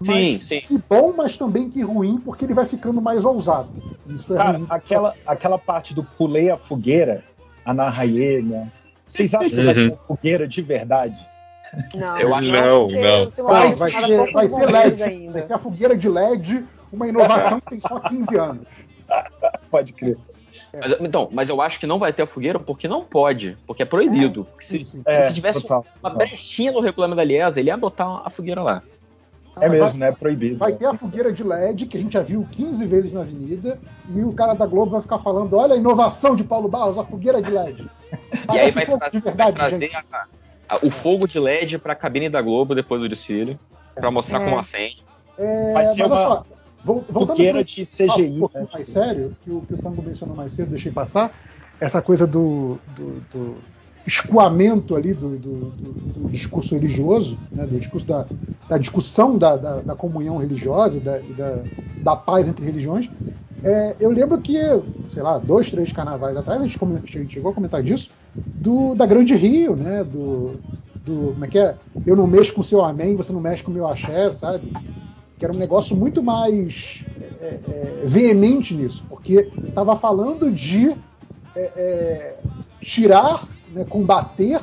Mas 0.00 0.16
Sim, 0.16 0.40
sim. 0.40 0.60
Que 0.60 0.78
bom, 0.88 1.12
mas 1.16 1.36
também 1.36 1.70
que 1.70 1.82
ruim, 1.82 2.18
porque 2.18 2.44
ele 2.44 2.54
vai 2.54 2.64
ficando 2.66 3.00
mais 3.02 3.24
ousado. 3.24 3.70
Isso 4.06 4.32
é 4.32 4.36
Cara, 4.36 4.58
ruim. 4.58 4.66
aquela, 4.70 5.14
aquela 5.26 5.58
parte 5.58 5.94
do 5.94 6.02
pulei 6.04 6.50
a 6.50 6.56
fogueira, 6.56 7.24
a 7.64 7.74
Narraega, 7.74 8.72
vocês 9.04 9.34
acham 9.34 9.50
que 9.50 9.56
vai 9.64 9.74
ter 9.74 9.80
Uhum. 9.82 9.88
uma 9.88 9.96
fogueira 10.06 10.46
de 10.46 10.62
verdade? 10.62 11.28
Não, 11.94 12.16
Eu 12.16 12.34
acho- 12.34 12.50
não, 12.52 12.88
ter- 12.88 13.02
não. 13.02 13.22
uma 13.44 13.52
Vai, 13.52 13.62
coisa 13.62 13.76
vai 13.78 13.90
ser, 13.90 14.32
vai 14.32 14.48
ser 14.48 14.66
LED. 14.70 15.02
ainda. 15.02 15.32
Vai 15.32 15.42
ser 15.42 15.52
a 15.54 15.58
fogueira 15.58 15.96
de 15.96 16.08
LED, 16.08 16.64
uma 16.92 17.06
inovação 17.08 17.60
que 17.60 17.70
tem 17.70 17.80
só 17.80 17.98
15 18.00 18.36
anos. 18.38 18.66
Pode 19.70 19.92
crer. 19.92 20.16
Mas, 20.72 20.96
então, 21.00 21.28
mas 21.32 21.48
eu 21.48 21.60
acho 21.62 21.78
que 21.80 21.86
não 21.86 21.98
vai 21.98 22.12
ter 22.12 22.22
a 22.22 22.26
fogueira 22.26 22.58
porque 22.58 22.86
não 22.88 23.02
pode, 23.04 23.56
porque 23.66 23.82
é 23.82 23.86
proibido. 23.86 24.44
Porque 24.44 24.64
se, 24.66 24.86
É, 25.06 25.28
se 25.28 25.34
tivesse 25.34 25.60
total, 25.62 25.84
uma 26.02 26.10
total. 26.10 26.26
brechinha 26.26 26.72
no 26.72 26.80
regulamento 26.80 27.16
da 27.16 27.24
Liesa, 27.24 27.58
ele 27.60 27.68
ia 27.70 27.76
botar 27.76 28.22
a 28.24 28.28
fogueira 28.30 28.62
lá. 28.62 28.82
É 29.64 29.68
mesmo, 29.68 29.98
né? 29.98 30.08
É 30.08 30.12
proibido. 30.12 30.58
Vai 30.58 30.72
ter 30.72 30.86
a 30.86 30.94
fogueira 30.94 31.32
de 31.32 31.42
LED, 31.42 31.86
que 31.86 31.96
a 31.96 32.00
gente 32.00 32.12
já 32.12 32.22
viu 32.22 32.46
15 32.52 32.86
vezes 32.86 33.12
na 33.12 33.20
avenida, 33.20 33.78
e 34.08 34.22
o 34.22 34.32
cara 34.32 34.54
da 34.54 34.66
Globo 34.66 34.92
vai 34.92 35.00
ficar 35.02 35.18
falando: 35.18 35.54
olha 35.56 35.74
a 35.74 35.76
inovação 35.76 36.34
de 36.36 36.44
Paulo 36.44 36.68
Barros, 36.68 36.98
a 36.98 37.04
fogueira 37.04 37.40
de 37.42 37.50
LED. 37.50 37.88
E 38.54 38.58
aí 38.58 38.70
vai, 38.70 38.86
fogo 38.86 38.98
tra- 38.98 39.08
de 39.10 39.18
vai 39.18 39.34
verdade, 39.34 39.56
trazer 39.56 39.80
gente. 39.80 39.96
a- 39.96 40.24
a- 40.70 40.78
o 40.82 40.90
fogo 40.90 41.26
de 41.26 41.38
LED 41.38 41.78
pra 41.78 41.94
cabine 41.94 42.28
da 42.30 42.40
Globo 42.40 42.74
depois 42.74 43.00
do 43.00 43.08
desfile, 43.08 43.58
pra 43.94 44.10
mostrar 44.10 44.40
É. 44.40 44.44
como 44.44 44.58
acende. 44.58 44.96
É, 45.36 45.72
Vai 45.74 45.84
ser 45.86 46.02
mas 46.08 46.10
olha 46.12 46.20
uma 46.20 46.42
só, 46.42 47.26
fogueira 47.26 47.58
pro- 47.58 47.64
de 47.64 47.84
CGI, 47.84 48.40
Um 48.42 48.48
né? 48.54 48.66
mais 48.72 48.88
sério, 48.88 49.36
que 49.44 49.50
o, 49.50 49.60
que 49.60 49.74
o 49.74 49.76
Tango 49.76 50.02
mencionou 50.02 50.34
mais 50.34 50.52
cedo, 50.52 50.70
deixei 50.70 50.90
passar, 50.90 51.30
essa 51.80 52.00
coisa 52.02 52.26
do, 52.26 52.78
do- 52.96 53.20
do 53.32 53.56
escoamento 54.06 54.96
ali 54.96 55.12
do, 55.12 55.36
do- 55.38 55.70
do- 55.70 56.30
discurso 56.30 56.74
religioso, 56.74 57.38
né, 57.54 57.66
do 57.66 57.78
discurso 57.78 58.06
da, 58.06 58.26
da 58.68 58.78
discussão 58.78 59.36
da, 59.36 59.56
da- 59.56 59.80
da 59.82 59.94
comunhão 59.94 60.36
religiosa 60.38 61.00
da, 61.00 61.18
da, 61.18 61.64
da 62.00 62.16
paz 62.16 62.48
entre 62.48 62.64
religiões. 62.64 63.10
É, 63.62 63.96
eu 64.00 64.10
lembro 64.10 64.40
que, 64.40 64.56
sei 65.08 65.22
lá, 65.22 65.38
dois, 65.38 65.70
três 65.70 65.90
carnavais 65.92 66.36
atrás, 66.36 66.62
a 66.62 66.66
gente, 66.66 66.78
a 66.82 67.18
gente 67.20 67.32
chegou 67.32 67.50
a 67.50 67.54
comentar 67.54 67.82
disso, 67.82 68.10
do, 68.54 68.94
da 68.94 69.04
Grande 69.06 69.34
Rio, 69.34 69.74
né? 69.76 70.04
Do, 70.04 70.60
do. 71.04 71.32
Como 71.32 71.44
é 71.44 71.48
que 71.48 71.58
é? 71.58 71.76
Eu 72.06 72.16
não 72.16 72.26
mexo 72.26 72.54
com 72.54 72.62
seu 72.62 72.82
amém, 72.84 73.16
você 73.16 73.32
não 73.32 73.40
mexe 73.40 73.62
com 73.62 73.70
o 73.70 73.74
meu 73.74 73.86
axé, 73.86 74.30
sabe? 74.30 74.64
Que 75.38 75.44
era 75.44 75.54
um 75.54 75.58
negócio 75.58 75.94
muito 75.96 76.22
mais 76.22 77.04
é, 77.40 77.60
é, 77.68 78.02
veemente 78.04 78.74
nisso, 78.74 79.04
porque 79.08 79.50
estava 79.68 79.96
falando 79.96 80.50
de 80.50 80.90
é, 80.90 80.96
é, 81.76 82.36
tirar, 82.80 83.48
né, 83.72 83.84
combater 83.84 84.60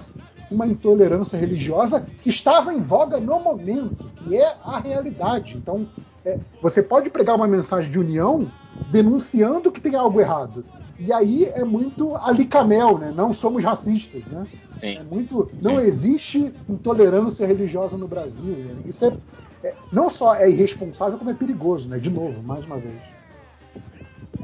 uma 0.52 0.68
intolerância 0.68 1.38
religiosa 1.38 2.06
que 2.22 2.30
estava 2.30 2.74
em 2.74 2.80
voga 2.80 3.20
no 3.20 3.40
momento, 3.40 4.12
que 4.18 4.36
é 4.36 4.56
a 4.64 4.80
realidade. 4.80 5.58
Então, 5.58 5.88
é, 6.24 6.40
você 6.62 6.82
pode 6.82 7.10
pregar 7.10 7.36
uma 7.36 7.48
mensagem 7.48 7.92
de 7.92 8.00
união 8.00 8.48
denunciando 8.92 9.72
que 9.72 9.82
tem 9.82 9.96
algo 9.96 10.20
errado. 10.22 10.64
E 11.00 11.12
aí 11.12 11.46
é 11.46 11.64
muito 11.64 12.16
alicamel, 12.16 12.98
né? 12.98 13.12
Não 13.16 13.34
somos 13.34 13.64
racistas, 13.64 14.24
né? 14.26 14.48
Sim. 14.80 14.98
É 14.98 15.04
muito, 15.04 15.50
não 15.62 15.80
existe 15.80 16.54
intolerância 16.70 17.46
religiosa 17.46 17.98
no 17.98 18.08
Brasil. 18.08 18.56
né? 18.56 18.76
Isso 18.86 19.06
é, 19.06 19.18
é- 19.64 19.76
não 19.92 20.10
só 20.10 20.36
é 20.36 20.50
irresponsável, 20.50 21.18
como 21.18 21.32
é 21.32 21.34
perigoso, 21.34 21.90
né? 21.90 21.98
De 21.98 22.10
novo, 22.10 22.42
mais 22.44 22.64
uma 22.66 22.78
vez. 22.78 23.15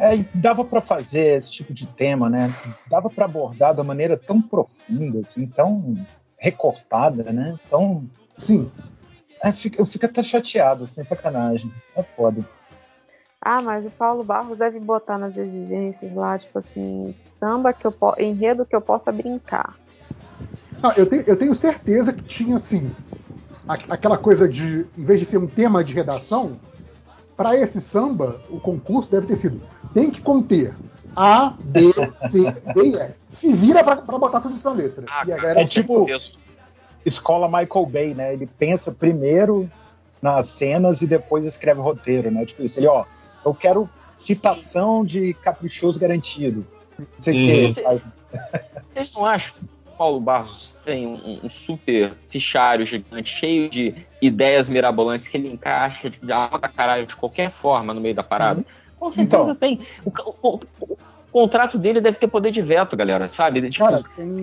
É, 0.01 0.17
dava 0.34 0.66
para 0.66 0.82
fazer 0.82 1.38
esse 1.38 1.51
tipo 1.51 1.74
de 1.76 1.85
tema, 1.85 2.28
né? 2.28 2.51
Dava 2.88 3.08
para 3.08 3.26
abordar 3.26 3.76
da 3.76 3.84
maneira 3.84 4.17
tão 4.17 4.42
profunda, 4.42 5.19
assim, 5.19 5.46
tão 5.46 5.96
recortada, 6.40 7.32
né? 7.32 7.56
Tão. 7.69 8.03
Sim. 8.40 8.72
É, 9.44 9.51
fica- 9.51 9.80
eu 9.80 9.85
fico 9.85 10.06
até 10.08 10.24
chateado, 10.24 10.88
sem 10.88 11.03
sacanagem. 11.03 11.72
É 11.96 12.01
foda. 12.01 12.44
Ah, 13.40 13.62
mas 13.62 13.85
o 13.85 13.92
Paulo 13.92 14.24
Barros 14.24 14.58
deve 14.58 14.80
botar 14.80 15.19
nas 15.19 15.38
exigências 15.38 16.12
lá, 16.14 16.38
tipo 16.38 16.58
assim, 16.58 17.14
samba 17.40 17.72
que 17.72 17.85
eu 17.85 17.92
po- 17.92 18.16
enredo 18.19 18.66
que 18.66 18.76
eu 18.76 18.82
possa 18.82 19.12
brincar. 19.12 19.78
Não, 20.82 20.92
eu, 20.94 21.08
tenho, 21.08 21.22
eu 21.24 21.38
tenho 21.38 21.53
certeza 21.56 22.12
que 22.12 22.24
tinha 22.24 22.56
assim 22.56 22.90
a- 23.67 23.94
aquela 23.94 24.17
coisa 24.17 24.48
de, 24.48 24.85
em 24.98 25.03
vez 25.06 25.19
de 25.19 25.26
ser 25.26 25.38
um 25.38 25.48
tema 25.48 25.84
de 25.84 25.94
redação, 25.94 26.60
para 27.35 27.56
esse 27.56 27.81
samba, 27.81 28.42
o 28.49 28.60
concurso 28.60 29.10
deve 29.12 29.28
ter 29.28 29.35
sido 29.35 29.62
tem 29.94 30.10
que 30.10 30.22
conter 30.22 30.74
A, 31.15 31.53
B, 31.60 31.92
C, 32.30 32.51
D 32.74 32.83
e 32.83 32.96
E. 32.96 33.12
Se 33.30 33.51
vira 33.53 33.83
para 33.83 34.17
botar 34.17 34.40
tudo 34.42 34.56
isso 34.56 34.67
na 34.67 34.76
letra. 34.76 35.06
e 35.26 35.31
a 35.31 35.35
galera 35.35 35.62
É 35.62 35.65
tipo 35.65 36.06
escola 37.06 37.47
Michael 37.47 37.85
Bay, 37.85 38.14
né? 38.14 38.33
Ele 38.33 38.47
pensa 38.47 38.92
primeiro 38.92 39.69
nas 40.22 40.46
cenas 40.46 41.01
e 41.01 41.08
depois 41.08 41.46
escreve 41.46 41.80
o 41.80 41.83
roteiro, 41.83 42.30
né? 42.30 42.46
Tipo 42.46 42.64
isso, 42.64 42.80
ele, 42.80 42.88
ó, 42.88 43.06
eu 43.46 43.53
quero 43.53 43.90
citação 44.14 45.03
de 45.03 45.33
caprichoso 45.33 45.99
garantido. 45.99 46.65
Não 46.97 47.08
sei 47.17 47.33
o 47.33 47.74
que. 47.74 47.81
Uhum. 47.81 48.01
Vocês 48.94 49.15
não 49.15 49.26
acham 49.26 49.64
Paulo 50.01 50.19
Barros 50.19 50.76
tem 50.84 51.06
um, 51.06 51.42
um 51.44 51.48
super 51.48 52.14
fichário 52.28 52.84
gigante, 52.88 53.30
cheio 53.30 53.69
de 53.69 53.94
ideias 54.19 54.67
mirabolantes 54.67 55.28
que 55.28 55.38
ele 55.38 55.48
encaixa 55.53 56.10
de 56.10 56.17
de 56.17 56.32
alta 56.32 56.67
caralho 56.67 57.06
de 57.06 57.16
qualquer 57.16 57.51
forma 57.51 57.94
no 57.94 58.01
meio 58.01 58.16
da 58.16 58.24
parada? 58.24 58.66
Com 59.00 59.12
certeza 59.12 59.44
Então. 59.44 59.56
tem. 59.56 59.80
O, 60.03 60.10
o- 60.42 60.60
o- 60.80 60.98
contrato 61.32 61.78
dele 61.78 62.01
deve 62.01 62.17
ter 62.17 62.28
poder 62.28 62.50
de 62.50 62.64
veto, 62.64 62.98
galera, 62.98 63.30
sabe? 63.30 63.62
Tipo, 63.69 63.85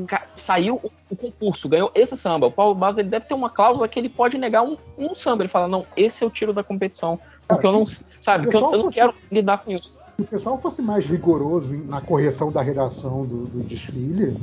ca- 0.07 0.26
saiu 0.37 0.81
o, 1.10 1.17
concurso, 1.17 1.69
ganhou 1.69 1.91
esse 1.92 2.17
samba. 2.17 2.47
O 2.47 2.53
Paulo 2.53 2.74
Barros 2.76 2.97
ele 2.99 3.08
deve 3.08 3.26
ter 3.26 3.35
uma 3.35 3.51
cláusula 3.51 3.89
que 3.89 3.99
ele 3.99 4.08
pode 4.08 4.39
negar 4.39 4.62
um, 4.62 4.76
um 4.97 5.12
samba. 5.17 5.42
Ele 5.42 5.51
fala, 5.51 5.67
não, 5.67 5.85
esse 5.97 6.23
é 6.23 6.26
o 6.26 6.31
tiro 6.31 6.53
da 6.53 6.62
competição. 6.62 7.19
Porque 7.49 7.67
eu 7.67 7.73
não, 7.73 7.85
sabe, 8.21 8.47
eu, 8.47 8.53
eu 8.53 8.78
não 8.85 8.91
quero 8.91 9.12
lidar 9.31 9.58
com 9.58 9.73
isso. 9.73 9.92
Se 10.18 10.24
o 10.24 10.26
pessoal 10.26 10.58
fosse 10.58 10.83
mais 10.83 11.06
rigoroso 11.06 11.72
na 11.84 12.01
correção 12.01 12.51
da 12.51 12.60
redação 12.60 13.24
do, 13.24 13.47
do 13.47 13.60
desfile, 13.62 14.36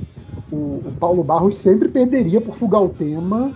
o, 0.50 0.82
o 0.88 0.96
Paulo 0.98 1.22
Barros 1.22 1.58
sempre 1.58 1.90
perderia 1.90 2.40
por 2.40 2.56
fugar 2.56 2.82
o 2.82 2.88
tema 2.88 3.54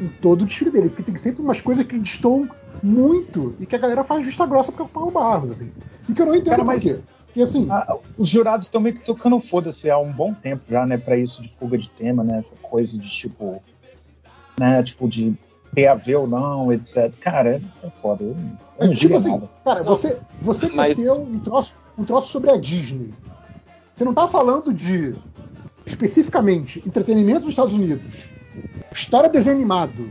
em 0.00 0.06
todo 0.06 0.42
o 0.42 0.46
desfile 0.46 0.70
dele, 0.70 0.90
porque 0.90 1.02
tem 1.02 1.16
sempre 1.16 1.42
umas 1.42 1.60
coisas 1.60 1.84
que 1.84 1.98
destoam 1.98 2.48
muito 2.80 3.56
e 3.58 3.66
que 3.66 3.74
a 3.74 3.78
galera 3.80 4.04
faz 4.04 4.24
justa 4.24 4.46
grossa 4.46 4.70
porque 4.70 4.82
é 4.84 4.86
o 4.86 4.88
Paulo 4.88 5.10
Barros, 5.10 5.50
assim. 5.50 5.72
E 6.08 6.14
que 6.14 6.22
eu 6.22 6.26
não 6.26 6.36
entendo 6.36 6.50
Cara, 6.50 6.58
por 6.62 6.66
mas- 6.66 6.82
quê. 6.84 7.00
Porque 7.26 7.42
assim, 7.42 7.66
Ah, 7.68 7.98
os 8.16 8.28
jurados 8.28 8.66
estão 8.66 8.80
meio 8.80 8.94
que 8.94 9.04
tocando 9.04 9.40
foda-se 9.40 9.90
há 9.90 9.98
um 9.98 10.12
bom 10.12 10.32
tempo 10.32 10.64
já, 10.64 10.86
né, 10.86 10.96
pra 10.96 11.18
isso 11.18 11.42
de 11.42 11.48
fuga 11.48 11.76
de 11.76 11.88
tema, 11.90 12.22
né, 12.22 12.38
essa 12.38 12.54
coisa 12.62 12.96
de 12.96 13.08
tipo, 13.10 13.60
né, 14.58 14.84
tipo 14.84 15.08
de 15.08 15.36
ter 15.76 15.86
a 15.86 15.94
ver 15.94 16.16
ou 16.16 16.26
não, 16.26 16.72
etc. 16.72 17.14
Cara, 17.20 17.60
é, 17.82 17.90
foda. 17.90 18.24
Eu, 18.24 18.34
não- 18.34 18.58
eu 18.78 18.84
É 18.84 18.86
não 18.86 18.94
tipo 18.94 19.14
assim, 19.14 19.30
nada. 19.30 19.48
cara, 19.62 19.82
você, 19.84 20.18
você 20.40 20.68
Mas- 20.70 20.96
meteu 20.96 21.20
um 21.20 21.38
troço, 21.38 21.74
um 21.98 22.04
troço 22.04 22.28
sobre 22.32 22.50
a 22.50 22.56
Disney. 22.56 23.12
Você 23.94 24.04
não 24.04 24.14
tá 24.14 24.26
falando 24.26 24.72
de 24.72 25.14
especificamente 25.84 26.82
entretenimento 26.86 27.40
dos 27.42 27.50
Estados 27.50 27.74
Unidos, 27.74 28.30
história 28.92 29.28
desenho 29.28 29.54
animado, 29.56 30.10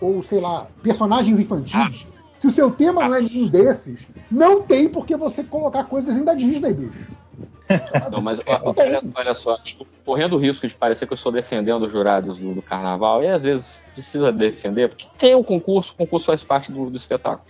ou 0.00 0.22
sei 0.22 0.40
lá, 0.40 0.66
personagens 0.82 1.38
infantis. 1.38 2.06
Se 2.38 2.46
o 2.46 2.50
seu 2.50 2.70
tema 2.70 3.08
não 3.08 3.14
é 3.14 3.22
nenhum 3.22 3.48
desses, 3.48 4.06
não 4.30 4.60
tem 4.62 4.86
por 4.88 5.06
que 5.06 5.16
você 5.16 5.42
colocar 5.42 5.84
coisa 5.84 6.06
desenho 6.08 6.26
da 6.26 6.34
Disney, 6.34 6.74
bicho. 6.74 7.06
Não, 8.10 8.20
mas 8.20 8.40
olha, 8.46 9.02
olha 9.14 9.34
só, 9.34 9.56
tipo, 9.58 9.86
correndo 10.04 10.36
o 10.36 10.38
risco 10.38 10.66
de 10.68 10.74
parecer 10.74 11.06
que 11.06 11.12
eu 11.12 11.16
estou 11.16 11.32
defendendo 11.32 11.82
os 11.86 11.92
jurados 11.92 12.38
do, 12.38 12.54
do 12.54 12.62
carnaval, 12.62 13.22
e 13.22 13.28
às 13.28 13.42
vezes 13.42 13.82
precisa 13.92 14.30
defender, 14.30 14.90
porque 14.90 15.06
tem 15.18 15.34
um 15.34 15.42
concurso, 15.42 15.92
o 15.92 15.96
concurso 15.96 16.26
faz 16.26 16.42
parte 16.42 16.70
do, 16.70 16.90
do 16.90 16.96
espetáculo. 16.96 17.46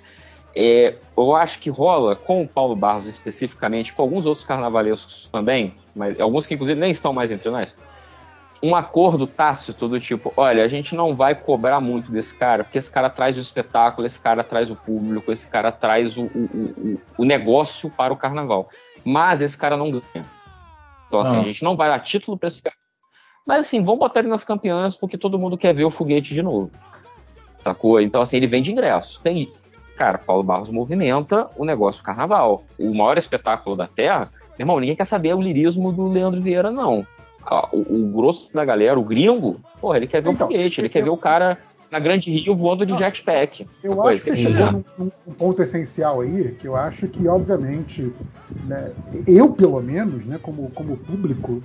É, 0.57 0.95
eu 1.17 1.35
acho 1.35 1.59
que 1.59 1.69
rola 1.69 2.15
com 2.15 2.43
o 2.43 2.49
Paulo 2.49 2.77
Barros 2.77 3.09
especificamente, 3.09 3.93
com 3.93 4.03
alguns 4.03 4.25
outros 4.25 4.47
carnavalescos 4.47 5.29
também, 5.33 5.75
mas 5.95 6.19
alguns 6.21 6.47
que 6.47 6.55
inclusive 6.55 6.79
nem 6.79 6.93
estão 6.93 7.13
mais 7.13 7.33
entre 7.33 7.51
nós, 7.51 7.75
um 8.65 8.75
acordo 8.75 9.27
tácito 9.27 9.87
do 9.87 10.01
tipo, 10.01 10.33
olha, 10.37 10.65
a 10.65 10.69
gente 10.69 10.95
não 10.95 11.15
vai 11.15 11.35
cobrar 11.35 11.81
muito 11.81 12.11
desse 12.11 12.35
cara, 12.35 12.65
porque 12.65 12.79
esse 12.79 12.91
cara 12.91 13.11
traz 13.11 13.37
o 13.37 13.41
espetáculo, 13.41 14.07
esse 14.07 14.19
cara 14.19 14.43
traz 14.43 14.71
o 14.71 14.75
público, 14.75 15.31
esse 15.31 15.47
cara 15.47 15.71
traz 15.71 16.17
o, 16.17 16.23
o, 16.23 16.29
o, 16.29 17.01
o 17.19 17.25
negócio 17.27 17.91
para 17.91 18.13
o 18.13 18.17
carnaval. 18.17 18.71
Mas 19.05 19.43
esse 19.43 19.57
cara 19.59 19.77
não 19.77 19.91
ganha. 19.91 20.25
Então, 21.07 21.21
assim, 21.21 21.37
Ah. 21.37 21.41
a 21.41 21.45
gente 21.45 21.63
não 21.63 21.77
vai 21.77 21.91
dar 21.91 21.99
título 22.01 22.39
para 22.39 22.47
esse 22.47 22.63
cara. 22.63 22.75
Mas 23.47 23.67
assim, 23.67 23.85
vamos 23.85 23.99
botar 23.99 24.21
ele 24.21 24.29
nas 24.31 24.43
campeãs 24.43 24.95
porque 24.95 25.19
todo 25.19 25.39
mundo 25.39 25.59
quer 25.59 25.75
ver 25.75 25.85
o 25.85 25.91
foguete 25.91 26.33
de 26.33 26.41
novo. 26.41 26.71
Sacou? 27.63 28.01
Então, 28.01 28.23
assim, 28.23 28.39
ele 28.39 28.47
vende 28.47 28.73
ingresso. 28.73 29.21
Tem. 29.23 29.47
Cara, 29.97 30.17
Paulo 30.17 30.43
Barros 30.43 30.71
movimenta 30.71 31.51
o 31.57 31.65
negócio 31.67 32.01
do 32.01 32.05
carnaval. 32.05 32.65
O 32.79 32.95
maior 32.95 33.19
espetáculo 33.19 33.77
da 33.77 33.87
Terra, 33.87 34.31
meu 34.59 34.65
irmão, 34.65 34.81
ninguém 34.81 34.97
quer 34.97 35.05
saber 35.05 35.35
o 35.35 35.41
lirismo 35.43 35.93
do 35.93 36.09
Leandro 36.09 36.41
Vieira, 36.41 36.71
não. 36.71 37.07
O, 37.73 38.07
o 38.07 38.13
grosso 38.13 38.53
da 38.53 38.65
galera, 38.65 38.99
o 38.99 39.05
gringo, 39.05 39.61
porra, 39.81 39.97
ele 39.99 40.07
quer 40.07 40.23
ver 40.23 40.31
Então, 40.31 40.47
o 40.47 40.51
foguete, 40.51 40.81
ele 40.81 40.89
eu- 40.89 40.91
quer 40.93 41.03
ver 41.03 41.11
o 41.11 41.17
cara 41.17 41.59
na 41.91 41.99
Grande 41.99 42.31
Rio 42.31 42.57
voando 42.57 42.85
de 42.87 42.97
jetpack. 42.97 43.69
Eu 43.83 44.03
acho 44.07 44.23
que 44.23 44.31
você 44.31 44.37
chegou 44.37 44.71
num, 44.73 44.85
num- 44.99 45.13
num 45.27 45.35
ponto 45.35 45.63
essencial 45.63 46.21
aí, 46.23 46.53
que 46.55 46.67
eu 46.67 46.75
acho 46.75 47.07
que, 47.09 47.29
obviamente, 47.29 48.13
né, 48.65 48.93
eu, 49.27 49.53
pelo 49.53 49.81
menos, 49.83 50.25
né, 50.25 50.39
como, 50.43 50.71
como 50.71 50.97
público, 50.97 51.63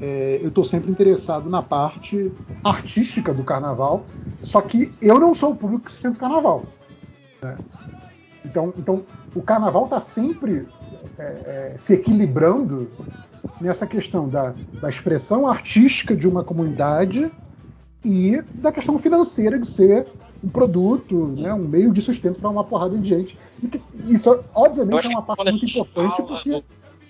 é, 0.00 0.38
eu 0.42 0.48
estou 0.48 0.62
sempre 0.64 0.90
interessado 0.90 1.48
na 1.48 1.62
parte 1.62 2.30
artística 2.62 3.32
do 3.32 3.42
carnaval, 3.42 4.06
só 4.42 4.60
que 4.60 4.92
eu 5.00 5.18
não 5.18 5.34
sou 5.34 5.52
o 5.52 5.56
público 5.56 5.84
que 5.86 5.92
sustenta 5.92 6.16
o 6.16 6.20
carnaval. 6.20 6.66
né? 7.42 7.58
Então, 8.44 8.74
então, 8.76 9.02
o 9.34 9.40
carnaval 9.42 9.84
está 9.84 9.98
sempre 10.00 10.68
é, 11.18 11.22
é, 11.22 11.78
se 11.78 11.94
equilibrando 11.94 12.90
nessa 13.60 13.86
questão 13.86 14.28
da, 14.28 14.54
da 14.80 14.88
expressão 14.88 15.46
artística 15.46 16.14
de 16.14 16.28
uma 16.28 16.42
comunidade 16.44 17.30
e 18.04 18.42
da 18.54 18.70
questão 18.72 18.98
financeira 18.98 19.58
de 19.58 19.66
ser 19.66 20.06
um 20.42 20.48
produto, 20.48 21.28
né, 21.28 21.54
um 21.54 21.66
meio 21.66 21.92
de 21.92 22.02
sustento 22.02 22.38
para 22.38 22.50
uma 22.50 22.64
porrada 22.64 22.98
de 22.98 23.08
gente. 23.08 23.38
E 23.62 24.12
isso, 24.12 24.44
obviamente, 24.54 25.06
é 25.06 25.08
uma 25.08 25.22
parte 25.22 25.50
muito 25.50 25.64
importante 25.64 26.22
porque 26.22 26.62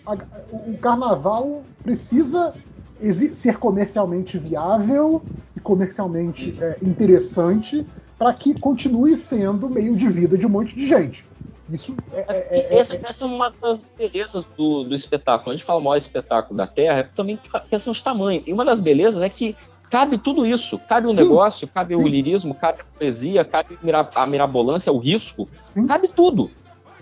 a- 0.07 0.19
o 0.53 0.79
carnaval 0.79 1.65
precisa 1.83 2.55
ser 3.35 3.59
comercialmente 3.59 4.39
viável 4.39 5.25
e 5.57 5.61
comercialmente 5.61 6.57
é, 6.61 6.79
interessante 6.81 7.85
para 8.19 8.33
que 8.33 8.55
continue 8.59 9.17
sendo 9.17 9.69
meio 9.69 9.97
de 9.97 10.09
vida 10.09 10.39
de 10.39 10.47
um 10.47 10.51
monte 10.51 10.75
de 10.75 10.87
gente. 10.87 11.25
Isso 11.69 11.97
é, 12.13 12.25
é- 12.29 12.59
é- 12.59 12.79
essa, 12.79 12.95
essa 13.03 13.25
é 13.25 13.29
uma 13.29 13.53
das 13.61 13.83
belezas 13.97 14.45
do, 14.57 14.85
do 14.85 14.95
espetáculo. 14.95 15.51
A 15.51 15.57
gente 15.57 15.65
fala 15.65 15.81
o 15.81 15.83
maior 15.83 15.97
espetáculo 15.97 16.57
da 16.57 16.67
Terra, 16.67 16.99
é 16.99 17.03
também 17.03 17.39
questão 17.71 17.93
de 17.93 18.03
tamanho. 18.03 18.43
E 18.47 18.53
uma 18.53 18.65
das 18.65 18.81
belezas 18.81 19.23
é 19.23 19.29
que 19.29 19.57
cabe 19.91 20.19
tudo 20.19 20.45
isso. 20.45 20.79
Cabe 20.79 21.07
o 21.07 21.15
Sim. 21.15 21.23
negócio, 21.23 21.67
cabe 21.67 21.97
o 21.97 22.07
lirismo, 22.07 22.55
cabe 22.55 22.83
a 22.83 22.99
poesia, 22.99 23.45
cabe 23.45 23.79
a 24.15 24.27
mirabolância, 24.27 24.93
o 24.93 24.99
risco. 24.99 25.49
Cabe 25.89 26.09
tudo. 26.09 26.51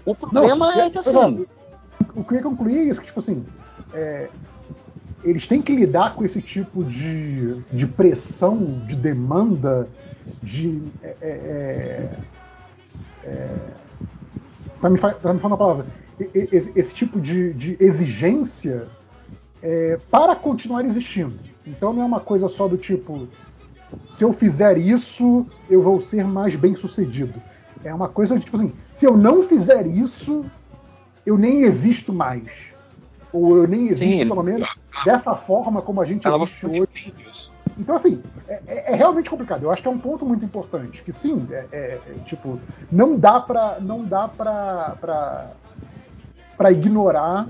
O 0.05 0.15
problema 0.15 0.73
é 0.81 0.91
que 0.91 0.99
assim. 0.99 1.47
o 2.15 2.25
que 2.25 2.35
eu 2.35 2.39
ia 2.39 2.43
concluir 2.43 2.79
é 2.79 2.83
isso, 2.85 3.01
que 3.01 3.07
tipo 3.07 3.21
assim, 3.21 3.45
é, 3.93 4.29
eles 5.25 5.47
têm 5.47 5.63
que 5.63 5.75
lidar 5.75 6.15
com 6.15 6.25
esse 6.25 6.43
tipo 6.43 6.85
de, 6.85 7.63
de 7.73 7.87
pressão, 7.87 8.81
de 8.87 8.97
demanda, 8.97 9.89
de. 10.43 10.81
É, 11.03 11.17
é, 11.23 12.11
é, 13.25 13.75
tá, 14.81 14.91
me, 14.91 14.99
tá 14.99 15.35
me 15.35 15.41
falando 15.41 15.55
a 15.55 15.57
palavra. 15.57 15.87
Esse, 16.35 16.73
esse 16.77 16.95
tipo 16.95 17.21
de, 17.21 17.53
de 17.55 17.77
exigência 17.81 18.89
é, 19.63 19.97
para 20.11 20.37
continuar 20.37 20.85
existindo. 20.85 21.39
Então 21.67 21.93
não 21.93 22.03
é 22.03 22.05
uma 22.05 22.21
coisa 22.21 22.49
só 22.49 22.69
do 22.69 22.77
tipo, 22.77 23.29
se 24.13 24.25
eu 24.25 24.33
fizer 24.33 24.79
isso, 24.79 25.47
eu 25.71 25.83
vou 25.83 26.01
ser 26.01 26.25
mais 26.25 26.55
bem 26.57 26.75
sucedido. 26.75 27.41
É 27.85 27.93
uma 27.93 28.09
coisa 28.09 28.39
de 28.39 28.45
tipo 28.45 28.57
assim, 28.57 28.73
se 28.93 29.07
eu 29.07 29.17
não 29.17 29.43
fizer 29.43 29.87
isso, 29.87 30.45
eu 31.27 31.37
nem 31.39 31.63
existo 31.63 32.13
mais. 32.13 32.73
Ou 33.33 33.57
eu 33.57 33.67
nem 33.67 33.89
existo, 33.89 34.05
ele- 34.05 34.29
pelo 34.29 34.43
menos, 34.43 34.69
dessa 35.05 35.35
forma 35.35 35.81
como 35.81 36.01
a 36.01 36.05
gente 36.05 36.27
Ela 36.27 36.37
existe 36.37 36.67
hoje. 36.67 37.15
Então, 37.79 37.97
assim, 37.97 38.23
é, 38.49 38.63
é- 38.67 38.93
é 38.93 38.95
realmente 38.95 39.31
complicado. 39.31 39.63
Eu 39.63 39.71
acho 39.71 39.81
que 39.83 39.89
é 39.89 39.91
um 39.91 39.99
ponto 39.99 40.25
muito 40.27 40.45
importante. 40.45 41.03
Que 41.03 41.13
sim, 41.13 41.47
é, 41.51 41.67
é- 41.73 42.01
é, 42.07 42.15
tipo, 42.27 42.59
não 42.91 43.17
dá 43.19 43.41
pra. 43.41 43.79
Não 43.81 44.05
dá 44.05 44.29
pra, 44.29 44.97
pra, 45.01 45.51
pra 46.57 46.71
ignorar. 46.73 47.49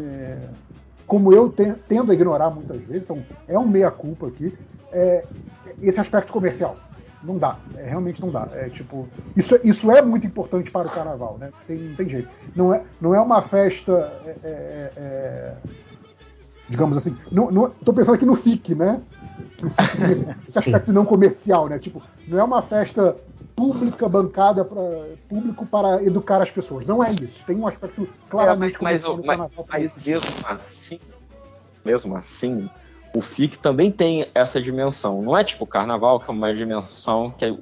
é, 0.00 0.36
como 1.06 1.32
eu 1.32 1.50
te- 1.50 1.74
tendo 1.88 2.12
a 2.12 2.14
ignorar 2.14 2.50
muitas 2.50 2.80
vezes, 2.84 3.02
então 3.02 3.18
é 3.48 3.58
um 3.58 3.66
meia-culpa 3.66 4.28
aqui, 4.28 4.56
esse 5.82 5.98
aspecto 6.00 6.32
comercial. 6.32 6.76
Não 7.22 7.36
dá, 7.36 7.58
realmente 7.74 8.22
não 8.22 8.30
dá. 8.30 8.48
É 8.52 8.68
tipo, 8.70 9.08
isso, 9.36 9.58
isso 9.64 9.90
é 9.90 10.00
muito 10.00 10.24
importante 10.26 10.70
para 10.70 10.86
o 10.86 10.90
carnaval, 10.90 11.36
né? 11.38 11.50
Tem, 11.66 11.76
não 11.76 11.96
tem 11.96 12.08
jeito. 12.08 12.28
Não 12.54 12.72
é, 12.72 12.82
não 13.00 13.12
é 13.14 13.20
uma 13.20 13.42
festa. 13.42 14.10
digamos 16.68 16.96
assim. 16.96 17.16
Não, 17.30 17.50
não, 17.50 17.68
tô 17.70 17.92
pensando 17.92 18.14
aqui 18.14 18.24
no 18.24 18.36
FIC, 18.36 18.74
né? 18.74 19.00
Esse 20.48 20.58
aspecto 20.58 20.92
não 20.92 21.04
comercial, 21.04 21.68
né? 21.68 21.78
Tipo, 21.78 22.02
não 22.26 22.38
é 22.38 22.44
uma 22.44 22.62
festa 22.62 23.16
pública 23.56 24.08
bancada 24.08 24.64
para 24.64 24.80
público 25.28 25.66
para 25.66 26.02
educar 26.02 26.40
as 26.40 26.50
pessoas. 26.50 26.86
Não 26.86 27.02
é 27.04 27.10
isso. 27.12 27.40
Tem 27.46 27.56
um 27.56 27.66
aspecto 27.66 28.08
claramente 28.28 28.76
É, 28.76 28.78
mas, 28.82 29.02
mas, 29.04 29.20
carnaval. 29.26 29.66
mas 29.68 29.92
mesmo 30.06 30.28
assim, 30.48 30.98
mesmo 31.84 32.16
assim, 32.16 32.70
o 33.14 33.20
FIC 33.20 33.58
também 33.58 33.90
tem 33.92 34.28
essa 34.34 34.60
dimensão. 34.60 35.20
Não 35.22 35.36
é 35.36 35.44
tipo 35.44 35.64
o 35.64 35.66
carnaval, 35.66 36.20
que 36.20 36.30
é 36.30 36.32
uma 36.32 36.54
dimensão 36.54 37.30
que 37.32 37.44
é 37.44 37.54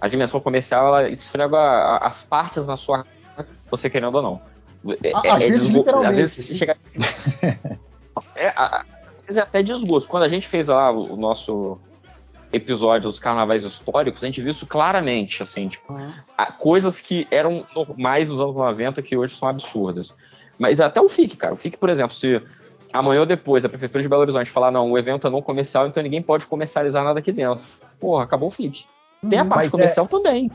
a 0.00 0.08
dimensão 0.08 0.40
comercial 0.40 0.88
ela 0.88 1.08
esfrega 1.08 1.98
as 1.98 2.24
partes 2.24 2.66
na 2.66 2.76
sua 2.76 3.06
você 3.70 3.88
querendo 3.88 4.16
ou 4.16 4.22
não. 4.22 4.40
É, 5.02 5.12
Às 5.30 5.38
vezes, 5.38 5.60
desgo- 5.62 5.78
literalmente, 5.78 6.10
às 6.10 6.16
vezes 6.34 6.58
chega 6.58 6.76
é, 8.36 8.48
a- 8.48 8.84
vezes 9.26 9.36
é 9.38 9.42
até 9.42 9.62
desgosto. 9.62 10.08
Quando 10.08 10.22
a 10.24 10.28
gente 10.28 10.46
fez 10.48 10.68
lá 10.68 10.90
o, 10.90 11.16
nosso 11.16 11.78
episódio 12.52 13.10
dos 13.10 13.18
carnavais 13.18 13.62
históricos, 13.64 14.22
a 14.22 14.26
gente 14.26 14.40
viu 14.40 14.50
isso 14.50 14.66
claramente, 14.66 15.42
assim, 15.42 15.68
tipo, 15.68 15.92
a- 16.38 16.52
coisas 16.52 17.00
que 17.00 17.26
eram 17.30 17.66
normais 17.74 18.28
nos 18.28 18.40
anos 18.40 18.54
90 18.54 19.02
que 19.02 19.16
hoje 19.16 19.34
são 19.36 19.48
absurdas. 19.48 20.14
Mas 20.58 20.80
até 20.80 21.00
o 21.00 21.08
FIC, 21.08 21.36
cara. 21.36 21.54
O 21.54 21.56
FIC, 21.56 21.76
por 21.76 21.88
exemplo, 21.90 22.14
se 22.14 22.40
amanhã 22.92 23.20
ou 23.20 23.26
depois 23.26 23.64
a 23.64 23.68
Prefeitura 23.68 24.02
de 24.02 24.08
Belo 24.08 24.22
Horizonte 24.22 24.50
falar, 24.50 24.70
não, 24.70 24.92
o 24.92 24.96
evento 24.98 25.26
é 25.26 25.30
não 25.30 25.42
comercial, 25.42 25.88
então 25.88 26.00
ninguém 26.02 26.22
pode 26.22 26.46
comercializar 26.46 27.02
nada 27.02 27.18
aqui 27.18 27.32
dentro. 27.32 27.64
Porra, 27.98 28.22
acabou 28.22 28.48
o 28.48 28.52
FIC. 28.52 28.84
Tem 29.28 29.38
a 29.40 29.44
parte 29.44 29.64
Mas 29.64 29.68
é- 29.68 29.70
comercial 29.72 30.06
também. 30.06 30.50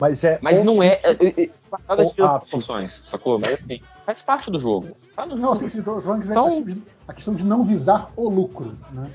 Mas 0.00 0.22
é. 0.24 0.38
Mas 0.40 0.64
não 0.64 0.82
é. 0.82 1.00
É, 1.02 1.10
é, 1.12 1.44
é 1.44 1.50
nada 1.88 2.06
o- 2.06 2.12
de 2.14 2.22
ah, 2.22 2.38
proporções, 2.38 3.00
sacou? 3.02 3.38
Mas 3.38 3.54
assim, 3.54 3.80
faz 4.06 4.22
parte 4.22 4.50
do 4.50 4.58
jogo. 4.58 4.96
Tá 5.16 5.26
no 5.26 5.34
Não, 5.36 5.54
jogo. 5.54 5.56
sim, 5.58 5.68
sim, 5.68 5.82
tô 5.82 6.00
falando 6.00 6.22
que 6.22 6.28
Então- 6.28 6.64
a, 7.08 7.12
questão 7.12 7.34
de, 7.34 7.44
não 7.44 7.64
visar 7.64 8.10
o 8.16 8.28
lucro, 8.28 8.76
né? 8.92 9.10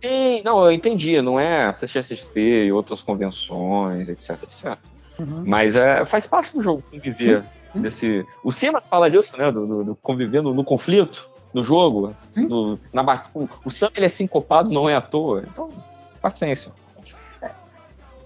Sim, 0.00 0.42
não, 0.44 0.64
eu 0.64 0.72
entendi. 0.72 1.20
Não 1.20 1.38
é 1.38 1.66
a 1.66 1.72
CXSP 1.72 2.40
e 2.66 2.72
outras 2.72 3.00
convenções, 3.02 4.08
etc, 4.08 4.42
etc. 4.42 4.78
Uhum. 5.18 5.42
Mas 5.46 5.76
é, 5.76 6.04
faz 6.06 6.26
parte 6.26 6.52
do 6.54 6.62
jogo 6.62 6.82
conviver. 6.90 7.44
Desse... 7.74 8.26
O 8.42 8.50
Simas 8.50 8.82
fala 8.88 9.10
disso, 9.10 9.36
né? 9.36 9.52
Do, 9.52 9.66
do- 9.66 9.84
do 9.84 9.96
conviver 9.96 10.42
no, 10.42 10.54
no 10.54 10.64
conflito, 10.64 11.28
no 11.52 11.62
jogo. 11.62 12.14
no- 12.34 12.78
na, 12.92 13.24
o 13.64 13.70
Sam 13.70 13.90
ele 13.94 14.06
é 14.06 14.08
sincopado, 14.08 14.70
não 14.70 14.88
é 14.88 14.96
à 14.96 15.00
toa. 15.00 15.44
Então, 15.46 15.70
paciência. 16.22 16.72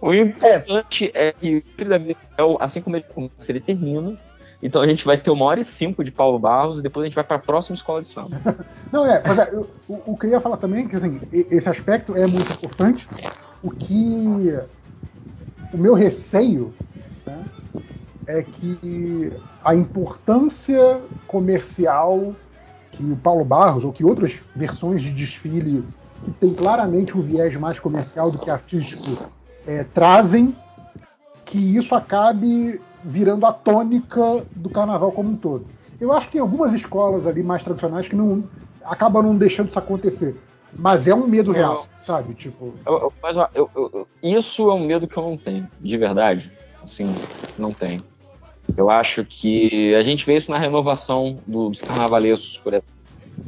O 0.05 0.13
importante 0.13 1.11
é, 1.15 1.33
que 1.33 1.65
o 1.81 1.85
da 1.89 1.97
Vida, 1.97 2.19
assim 2.61 2.83
como 2.83 2.95
ele 2.95 3.07
começa, 3.15 3.33
ele 3.49 3.61
termina. 3.61 4.15
Então 4.63 4.83
a 4.83 4.87
gente 4.87 5.03
vai 5.03 5.17
ter 5.17 5.31
uma 5.31 5.47
hora 5.47 5.61
e 5.61 5.65
cinco 5.65 6.05
de 6.05 6.11
Paulo 6.11 6.39
Barros 6.39 6.79
e 6.79 6.83
depois 6.83 7.05
a 7.05 7.09
gente 7.09 7.15
vai 7.15 7.25
para 7.25 7.37
a 7.37 7.39
próxima 7.41 7.75
escola 7.75 8.03
de 8.03 8.09
samba. 8.09 8.39
Não, 8.93 9.07
é, 9.07 9.23
mas 9.27 9.39
é, 9.39 9.49
eu- 9.51 9.67
o, 9.89 10.15
que 10.17 10.27
eu 10.27 10.31
ia 10.31 10.41
falar 10.41 10.59
também 10.59 10.85
é 10.85 10.89
que 10.89 10.97
assim, 10.97 11.21
esse 11.33 11.69
aspecto 11.69 12.15
é 12.15 12.27
muito 12.27 12.53
importante. 12.53 13.07
O 13.63 13.71
que. 13.71 14.55
O 15.73 15.79
meu 15.79 15.95
receio 15.95 16.75
né, 17.27 17.43
é 18.27 18.43
que 18.43 19.33
a 19.65 19.75
importância 19.75 21.01
comercial 21.27 22.35
que 22.93 23.03
o 23.03 23.17
Paulo 23.17 23.45
Barros, 23.45 23.85
ou 23.85 23.93
que 23.93 24.05
outras 24.05 24.39
versões 24.55 25.01
de 25.01 25.11
desfile 25.11 25.83
que 26.25 26.31
tem 26.33 26.55
claramente 26.55 27.17
um 27.17 27.23
viés 27.23 27.57
mais 27.57 27.81
comercial 27.81 28.31
do 28.31 28.39
que 28.39 28.51
artístico 28.51 29.33
é, 29.67 29.85
trazem, 29.85 30.55
que 31.45 31.59
isso 31.59 31.95
acabe 31.95 32.81
virando 33.03 33.45
a 33.47 33.53
tônica 33.53 34.45
do 34.55 34.71
carnaval 34.71 35.13
como 35.13 35.31
um 35.31 35.37
todo. 35.37 35.67
Eu 36.01 36.13
acho 36.13 36.27
que 36.27 36.33
tem 36.33 36.41
algumas 36.41 36.73
escolas 36.73 37.27
ali 37.27 37.43
mais 37.43 37.63
tradicionais 37.63 38.09
que 38.09 38.17
não 38.17 38.45
acabam 38.85 39.23
não 39.23 39.37
deixando 39.37 39.69
isso 39.69 39.79
acontecer. 39.79 40.37
Mas 40.77 41.07
é 41.07 41.15
um 41.15 41.27
medo 41.27 41.53
real, 41.53 41.87
sabe? 42.05 42.35
Tipo. 42.35 42.75
Eu- 42.85 43.13
ó, 43.23 43.49
eu- 43.55 43.71
eu- 43.75 43.91
eu- 43.95 44.09
isso 44.23 44.71
é 44.71 44.75
um 44.75 44.85
medo 44.85 45.07
que 45.07 45.17
eu 45.17 45.23
não 45.23 45.37
tenho, 45.37 45.69
de 45.81 45.97
verdade. 45.97 46.51
Assim, 46.83 47.15
não 47.57 47.73
tenho. 47.73 48.03
Eu 48.77 48.91
acho 48.91 49.25
que 49.25 49.95
a 49.95 50.03
gente 50.03 50.27
vê 50.27 50.37
isso 50.37 50.51
na 50.51 50.59
renovação 50.59 51.39
do- 51.47 51.71
dos 51.71 51.81
carnavalescos, 51.81 52.59
por 52.59 52.73
exemplo. 52.73 52.89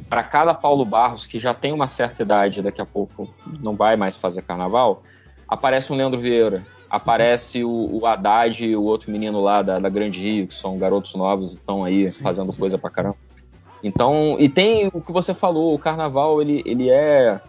Para 0.08 0.22
cada 0.22 0.54
Paulo 0.54 0.84
Barros 0.84 1.26
que 1.26 1.40
já 1.40 1.52
tem 1.52 1.72
uma 1.72 1.88
certa 1.88 2.22
idade, 2.22 2.62
daqui 2.62 2.80
a 2.80 2.86
pouco 2.86 3.28
não 3.62 3.74
vai 3.74 3.96
mais 3.96 4.14
fazer 4.14 4.42
carnaval, 4.42 5.02
aparece 5.48 5.92
um 5.92 5.96
Leandro 5.96 6.20
Vieira, 6.20 6.66
aparece 6.90 7.64
o, 7.64 7.88
o 7.92 8.06
Haddad 8.06 8.64
e 8.64 8.76
o 8.76 8.82
outro 8.82 9.10
menino 9.10 9.40
lá 9.40 9.62
da, 9.62 9.78
da 9.78 9.88
Grande 9.88 10.20
Rio, 10.20 10.46
que 10.46 10.54
são 10.54 10.78
garotos 10.78 11.14
novos 11.14 11.52
e 11.52 11.56
estão 11.56 11.84
aí 11.84 12.10
fazendo 12.10 12.52
coisa 12.52 12.78
pra 12.78 12.90
caramba. 12.90 13.16
Então, 13.82 14.36
e 14.38 14.48
tem 14.48 14.88
o 14.92 15.00
que 15.00 15.12
você 15.12 15.34
falou, 15.34 15.74
o 15.74 15.78
carnaval 15.78 16.40
ele, 16.40 16.62
ele 16.64 16.88
é 16.90 17.40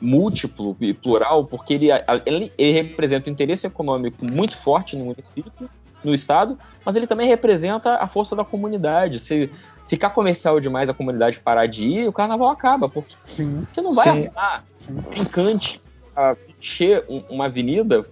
múltiplo 0.00 0.76
e 0.80 0.92
plural 0.92 1.46
porque 1.46 1.74
ele, 1.74 1.88
ele, 2.26 2.52
ele 2.58 2.82
representa 2.82 3.28
o 3.28 3.32
interesse 3.32 3.66
econômico 3.66 4.24
muito 4.24 4.56
forte 4.56 4.96
no 4.96 5.06
município, 5.06 5.70
no 6.02 6.12
estado, 6.12 6.58
mas 6.84 6.94
ele 6.94 7.06
também 7.06 7.26
representa 7.26 7.96
a 7.96 8.06
força 8.06 8.36
da 8.36 8.44
comunidade. 8.44 9.18
Se 9.18 9.50
ficar 9.88 10.10
comercial 10.10 10.60
demais 10.60 10.88
a 10.88 10.94
comunidade 10.94 11.40
parar 11.40 11.66
de 11.66 11.84
ir, 11.84 12.08
o 12.08 12.12
carnaval 12.12 12.48
acaba, 12.48 12.88
porque 12.88 13.14
Sim. 13.24 13.66
você 13.72 13.80
não 13.80 13.90
vai 13.90 14.04
Sim. 14.04 14.26
arrumar 14.26 14.64
um 14.88 15.22
encante 15.22 15.80
a 16.16 16.36
encher 16.58 17.04
um- 17.08 17.22
uma 17.28 17.46
avenida 17.46 18.04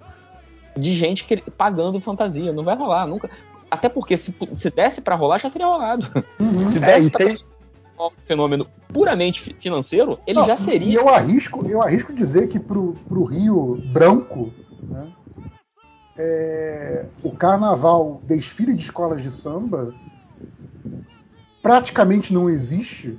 de 0.77 0.95
gente 0.97 1.25
que, 1.25 1.37
pagando 1.53 2.01
fantasia. 2.01 2.53
Não 2.53 2.65
vai 2.65 2.77
rolar, 2.77 3.07
nunca. 3.07 3.29
Até 3.71 3.89
porque 3.89 4.17
se, 4.17 4.35
se 4.57 4.71
desse 4.71 5.01
pra 5.01 5.15
rolar, 5.15 5.39
já 5.39 5.49
teria 5.51 5.67
rolado. 5.67 6.07
Se 6.71 6.79
É, 6.79 6.81
desse 6.81 7.07
e 7.07 7.11
pra 7.11 7.25
tem- 7.27 7.39
um 7.99 8.11
fenômeno 8.27 8.67
puramente 8.93 9.41
fi- 9.41 9.55
financeiro, 9.55 10.19
ele 10.27 10.41
Não, 10.41 10.47
já 10.47 10.55
E 10.55 10.59
seria. 10.59 10.99
eu 10.99 11.09
arrisco, 11.09 11.67
eu 11.69 11.81
arrisco 11.83 12.13
dizer 12.13 12.49
que 12.49 12.59
pro, 12.59 12.95
pro 13.09 13.25
Rio 13.25 13.81
Branco, 13.87 14.53
né, 14.91 15.07
é, 16.19 17.07
o 17.23 17.31
carnaval, 17.31 18.21
desfile 18.27 18.75
de 18.75 18.83
escolas 18.83 19.23
de 19.23 19.31
samba, 19.31 19.95
praticamente 21.63 22.33
não 22.35 22.51
existe. 22.51 23.19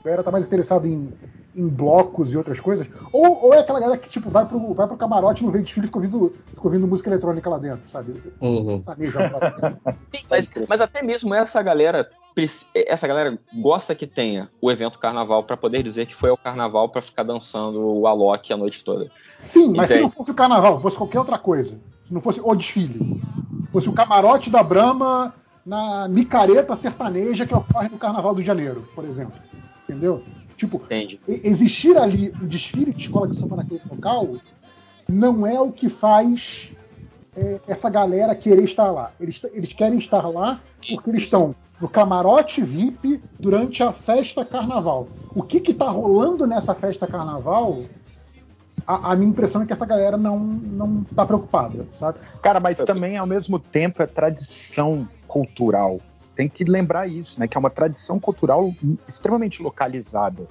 A 0.00 0.04
galera 0.04 0.22
tá 0.22 0.30
mais 0.30 0.44
interessada 0.46 0.88
em, 0.88 1.12
em 1.58 1.66
blocos 1.66 2.32
e 2.32 2.36
outras 2.36 2.60
coisas. 2.60 2.88
Ou, 3.12 3.46
ou 3.46 3.54
é 3.54 3.58
aquela 3.58 3.80
galera 3.80 3.98
que 3.98 4.08
tipo, 4.08 4.30
vai, 4.30 4.46
pro, 4.46 4.72
vai 4.72 4.86
pro 4.86 4.96
camarote, 4.96 5.42
não 5.42 5.50
vê 5.50 5.60
desfile 5.60 5.86
e 5.86 5.88
fica 5.88 5.98
ouvindo, 5.98 6.36
fica 6.46 6.62
ouvindo 6.62 6.86
música 6.86 7.10
eletrônica 7.10 7.50
lá 7.50 7.58
dentro, 7.58 7.90
sabe? 7.90 8.22
Uhum. 8.40 8.82
Sim, 10.14 10.24
mas, 10.30 10.48
mas 10.68 10.80
até 10.80 11.02
mesmo 11.02 11.34
essa 11.34 11.60
galera 11.60 12.08
essa 12.72 13.04
galera 13.08 13.36
gosta 13.52 13.96
que 13.96 14.06
tenha 14.06 14.48
o 14.62 14.70
evento 14.70 15.00
carnaval 15.00 15.42
pra 15.42 15.56
poder 15.56 15.82
dizer 15.82 16.06
que 16.06 16.14
foi 16.14 16.30
ao 16.30 16.36
carnaval 16.36 16.88
pra 16.88 17.02
ficar 17.02 17.24
dançando 17.24 17.80
o 17.80 18.06
Alok 18.06 18.52
a 18.52 18.56
noite 18.56 18.84
toda. 18.84 19.10
Sim, 19.38 19.74
mas 19.74 19.88
se 19.88 20.00
não 20.00 20.08
fosse 20.08 20.30
o 20.30 20.34
carnaval, 20.34 20.80
fosse 20.80 20.96
qualquer 20.96 21.18
outra 21.18 21.36
coisa. 21.36 21.70
Se 22.06 22.14
não 22.14 22.20
fosse 22.20 22.40
o 22.40 22.54
desfile. 22.54 23.20
Fosse 23.72 23.88
o 23.88 23.92
camarote 23.92 24.50
da 24.50 24.62
Brahma 24.62 25.34
na 25.66 26.06
micareta 26.06 26.76
sertaneja 26.76 27.44
que 27.44 27.54
ocorre 27.54 27.88
no 27.88 27.98
Carnaval 27.98 28.34
do 28.34 28.42
Janeiro, 28.42 28.88
por 28.94 29.04
exemplo. 29.04 29.34
Entendeu? 29.88 30.22
Tipo, 30.58 30.76
Entende? 30.84 31.20
e- 31.26 31.40
existir 31.44 31.96
ali 31.96 32.34
um 32.42 32.46
desfile 32.46 32.92
de 32.92 33.02
escola 33.02 33.28
de 33.28 33.36
samba 33.36 33.56
naquele 33.56 33.80
local 33.88 34.36
não 35.08 35.46
é 35.46 35.58
o 35.58 35.72
que 35.72 35.88
faz 35.88 36.70
é, 37.34 37.60
essa 37.66 37.88
galera 37.88 38.34
querer 38.34 38.64
estar 38.64 38.90
lá. 38.90 39.12
Eles, 39.18 39.40
eles 39.54 39.72
querem 39.72 39.98
estar 39.98 40.28
lá 40.28 40.60
porque 40.90 41.08
eles 41.10 41.22
estão 41.22 41.54
no 41.80 41.88
camarote 41.88 42.60
VIP 42.60 43.22
durante 43.38 43.82
a 43.82 43.92
festa 43.92 44.44
carnaval. 44.44 45.08
O 45.34 45.42
que 45.42 45.60
que 45.60 45.72
tá 45.72 45.88
rolando 45.88 46.46
nessa 46.46 46.74
festa 46.74 47.06
carnaval? 47.06 47.84
A, 48.84 49.12
a 49.12 49.16
minha 49.16 49.30
impressão 49.30 49.62
é 49.62 49.66
que 49.66 49.72
essa 49.72 49.86
galera 49.86 50.16
não, 50.16 50.38
não 50.38 51.04
tá 51.14 51.24
preocupada, 51.24 51.86
sabe? 51.98 52.18
Cara, 52.42 52.58
mas 52.58 52.78
também 52.78 53.16
ao 53.16 53.26
mesmo 53.26 53.58
tempo 53.58 54.02
é 54.02 54.06
tradição 54.06 55.08
cultural. 55.26 56.00
Tem 56.38 56.48
que 56.48 56.62
lembrar 56.62 57.08
isso, 57.08 57.40
né? 57.40 57.48
Que 57.48 57.56
é 57.56 57.58
uma 57.58 57.68
tradição 57.68 58.20
cultural 58.20 58.72
extremamente 59.08 59.60
localizada. 59.60 60.46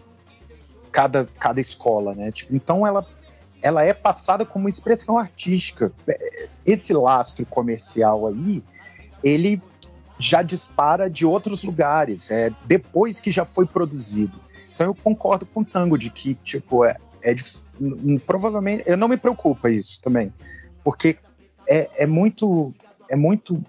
Cada, 0.91 1.25
cada 1.39 1.61
escola, 1.61 2.13
né? 2.13 2.29
Tipo, 2.29 2.53
então 2.53 2.85
ela, 2.85 3.07
ela 3.61 3.85
é 3.85 3.93
passada 3.93 4.45
como 4.45 4.67
expressão 4.67 5.17
artística. 5.17 5.93
É, 6.05 6.49
Esse 6.65 6.91
lastro 6.91 7.45
comercial 7.45 8.27
aí, 8.27 8.61
ele 9.23 9.61
já 10.19 10.41
dispara 10.41 11.09
de 11.09 11.25
outros 11.25 11.63
lugares, 11.63 12.31
é, 12.31 12.51
depois 12.65 13.21
que 13.21 13.31
já 13.31 13.45
foi 13.45 13.65
produzido. 13.65 14.37
Então 14.75 14.87
eu 14.87 14.93
concordo 14.93 15.45
com 15.45 15.61
o 15.61 15.65
Tango 15.65 15.97
de 15.97 16.09
que, 16.09 16.33
tipo, 16.33 16.83
é, 16.83 16.97
é 17.23 17.33
provavelmente, 18.25 18.83
eu 18.85 18.97
não 18.97 19.07
me 19.07 19.15
preocupa 19.15 19.69
isso 19.69 20.01
também, 20.01 20.33
porque 20.83 21.17
é, 21.65 21.89
é 21.95 22.05
muito, 22.05 22.73
é 23.09 23.15
muito, 23.15 23.63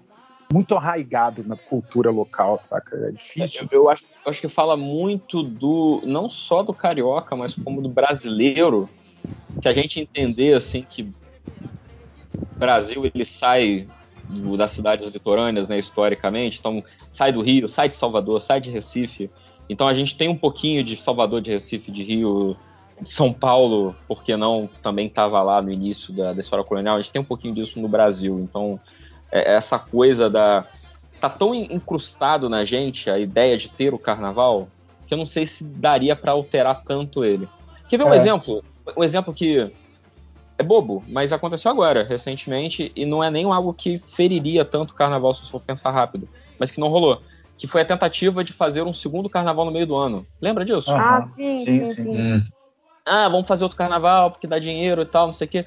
muito 0.51 0.75
arraigado 0.75 1.43
na 1.45 1.55
cultura 1.55 2.09
local, 2.09 2.57
saca? 2.57 2.95
É 2.95 3.11
difícil. 3.11 3.67
Eu, 3.71 3.89
acho, 3.89 4.03
acho 4.25 4.41
que 4.41 4.49
fala 4.49 4.75
muito 4.75 5.43
do. 5.43 6.01
não 6.05 6.29
só 6.29 6.63
do 6.63 6.73
carioca, 6.73 7.35
mas 7.35 7.53
como 7.53 7.81
do 7.81 7.89
brasileiro. 7.89 8.89
Se 9.61 9.67
a 9.69 9.73
gente 9.73 9.99
entender 9.99 10.55
assim 10.55 10.81
que 10.81 11.03
o 11.03 12.59
Brasil 12.59 13.05
ele 13.05 13.25
sai 13.25 13.87
do- 14.27 14.57
das 14.57 14.71
cidades 14.71 15.11
litorâneas, 15.11 15.67
né, 15.67 15.77
historicamente, 15.77 16.57
então 16.59 16.83
sai 16.97 17.31
do 17.31 17.41
Rio, 17.41 17.67
sai 17.69 17.89
de 17.89 17.95
Salvador, 17.95 18.41
sai 18.41 18.59
de 18.61 18.69
Recife. 18.69 19.29
Então 19.69 19.87
a 19.87 19.93
gente 19.93 20.17
tem 20.17 20.29
um 20.29 20.37
pouquinho 20.37 20.83
de 20.83 20.95
Salvador, 20.97 21.41
de 21.41 21.51
Recife, 21.51 21.91
de 21.91 22.03
Rio, 22.03 22.55
de 22.99 23.09
São 23.09 23.31
Paulo, 23.31 23.95
porque 24.07 24.35
não 24.35 24.67
também 24.81 25.07
estava 25.07 25.41
lá 25.43 25.61
no 25.61 25.71
início 25.71 26.11
da, 26.13 26.33
da 26.33 26.41
história 26.41 26.65
colonial. 26.65 26.95
A 26.97 27.01
gente 27.01 27.11
tem 27.11 27.21
um 27.21 27.25
pouquinho 27.25 27.53
disso 27.53 27.79
no 27.79 27.87
Brasil. 27.87 28.39
Então 28.39 28.79
essa 29.31 29.77
coisa 29.77 30.29
da 30.29 30.65
tá 31.21 31.29
tão 31.29 31.53
in- 31.53 31.67
incrustado 31.71 32.49
na 32.49 32.63
gente 32.63 33.09
a 33.09 33.19
ideia 33.19 33.57
de 33.57 33.69
ter 33.69 33.93
o 33.93 33.99
carnaval 33.99 34.69
que 35.07 35.13
eu 35.13 35.17
não 35.17 35.25
sei 35.25 35.45
se 35.47 35.63
daria 35.63 36.15
para 36.15 36.31
alterar 36.31 36.83
tanto 36.83 37.25
ele. 37.25 37.49
Quer 37.89 37.97
ver 37.97 38.05
um 38.05 38.13
É. 38.13 38.17
exemplo? 38.17 38.63
Um 38.95 39.03
exemplo 39.03 39.33
que 39.33 39.71
é 40.57 40.63
bobo, 40.63 41.03
mas 41.09 41.31
aconteceu 41.33 41.71
agora, 41.71 42.03
recentemente, 42.03 42.91
e 42.95 43.05
não 43.05 43.23
é 43.23 43.31
nem 43.31 43.45
algo 43.45 43.73
que 43.73 43.97
feriria 43.99 44.63
tanto 44.63 44.91
o 44.91 44.95
carnaval 44.95 45.33
se 45.33 45.45
você 45.45 45.51
for 45.51 45.61
pensar 45.61 45.91
rápido, 45.91 46.27
mas 46.59 46.69
que 46.69 46.79
não 46.79 46.89
rolou. 46.89 47.21
Que 47.57 47.67
foi 47.67 47.81
a 47.81 47.85
tentativa 47.85 48.43
de 48.43 48.53
fazer 48.53 48.83
um 48.83 48.93
segundo 48.93 49.29
carnaval 49.29 49.65
no 49.65 49.71
meio 49.71 49.87
do 49.87 49.95
ano. 49.95 50.25
Lembra 50.41 50.63
disso? 50.63 50.91
Ah, 50.91 51.23
sim, 51.35 51.57
sim, 51.57 51.85
sim. 51.85 52.41
ah, 53.05 53.27
vamos 53.29 53.47
fazer 53.47 53.63
outro 53.63 53.77
carnaval 53.77 54.31
porque 54.31 54.47
dá 54.47 54.59
dinheiro 54.59 55.01
e 55.01 55.05
tal, 55.05 55.27
não 55.27 55.33
sei 55.33 55.47
o 55.47 55.49
quê. 55.49 55.65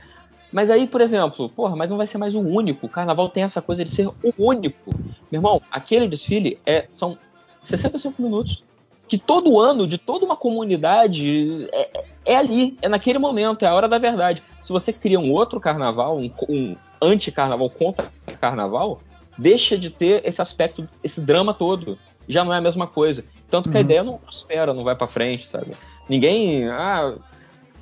Mas 0.53 0.71
aí, 0.71 0.87
por 0.87 1.01
exemplo, 1.01 1.49
porra, 1.49 1.75
mas 1.75 1.89
não 1.89 1.97
vai 1.97 2.07
ser 2.07 2.19
mais 2.19 2.35
o 2.35 2.41
único. 2.41 2.87
O 2.87 2.91
carnaval 2.91 3.29
tem 3.29 3.43
essa 3.43 3.63
coisa 3.63 3.85
de 3.85 3.91
ser 3.91 4.07
o 4.07 4.15
único. 4.39 4.91
Meu 5.31 5.39
irmão, 5.39 5.63
aquele 5.71 6.07
desfile 6.07 6.59
é, 6.67 6.87
são 6.97 7.17
65 7.63 8.21
minutos 8.23 8.63
que 9.09 9.19
todo 9.19 9.59
ano, 9.59 9.87
de 9.87 9.99
toda 9.99 10.25
uma 10.25 10.37
comunidade, 10.37 11.69
é, 11.73 11.91
é 12.25 12.37
ali, 12.37 12.77
é 12.81 12.89
naquele 12.89 13.19
momento, 13.19 13.63
é 13.65 13.69
a 13.69 13.75
hora 13.75 13.89
da 13.89 13.99
verdade. 13.99 14.43
Se 14.61 14.73
você 14.73 14.93
cria 14.93 15.19
um 15.19 15.31
outro 15.33 15.61
carnaval, 15.61 16.19
um, 16.19 16.31
um 16.49 16.77
anti-carnaval 17.01 17.69
contra 17.69 18.11
carnaval, 18.41 19.01
deixa 19.37 19.77
de 19.77 19.91
ter 19.91 20.23
esse 20.27 20.41
aspecto, 20.41 20.89
esse 21.03 21.21
drama 21.21 21.53
todo. 21.53 21.99
Já 22.29 22.45
não 22.45 22.55
é 22.55 22.59
a 22.59 22.63
mesma 22.63 22.87
coisa. 22.87 23.25
Tanto 23.51 23.69
que 23.69 23.77
a 23.77 23.81
Uhum. 23.81 23.85
ideia 23.85 24.03
não 24.05 24.17
prospera, 24.19 24.73
não 24.73 24.85
vai 24.85 24.95
pra 24.95 25.07
frente, 25.07 25.47
sabe? 25.47 25.73
Ninguém. 26.09 26.69
Ah, 26.69 27.15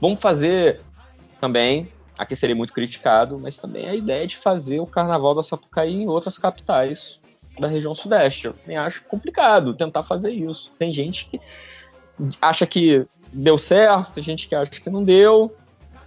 vamos 0.01 0.21
fazer 0.21 0.81
também. 1.41 1.89
Aqui 2.21 2.37
seria 2.37 2.55
muito 2.55 2.75
criticado, 2.75 3.39
mas 3.39 3.57
também 3.57 3.89
a 3.89 3.95
ideia 3.95 4.27
de 4.27 4.37
fazer 4.37 4.79
o 4.79 4.87
carnaval 4.87 5.35
da 5.35 5.43
Sapucaí 5.43 6.03
em 6.03 6.07
outras 6.07 6.37
capitais 6.37 7.19
da 7.59 7.67
região 7.67 7.95
sudeste. 7.95 8.47
Eu 8.47 8.53
também 8.53 8.77
acho 8.77 9.03
complicado 9.05 9.73
tentar 9.73 10.05
fazer 10.05 10.31
isso. 10.31 10.71
Tem 10.79 10.93
gente 10.93 11.27
que 11.31 11.41
acha 12.39 12.67
que 12.67 13.07
deu 13.33 13.57
certo, 13.57 14.13
tem 14.13 14.23
gente 14.23 14.47
que 14.47 14.55
acha 14.55 14.71
que 14.71 14.91
não 14.91 15.03
deu, 15.03 15.57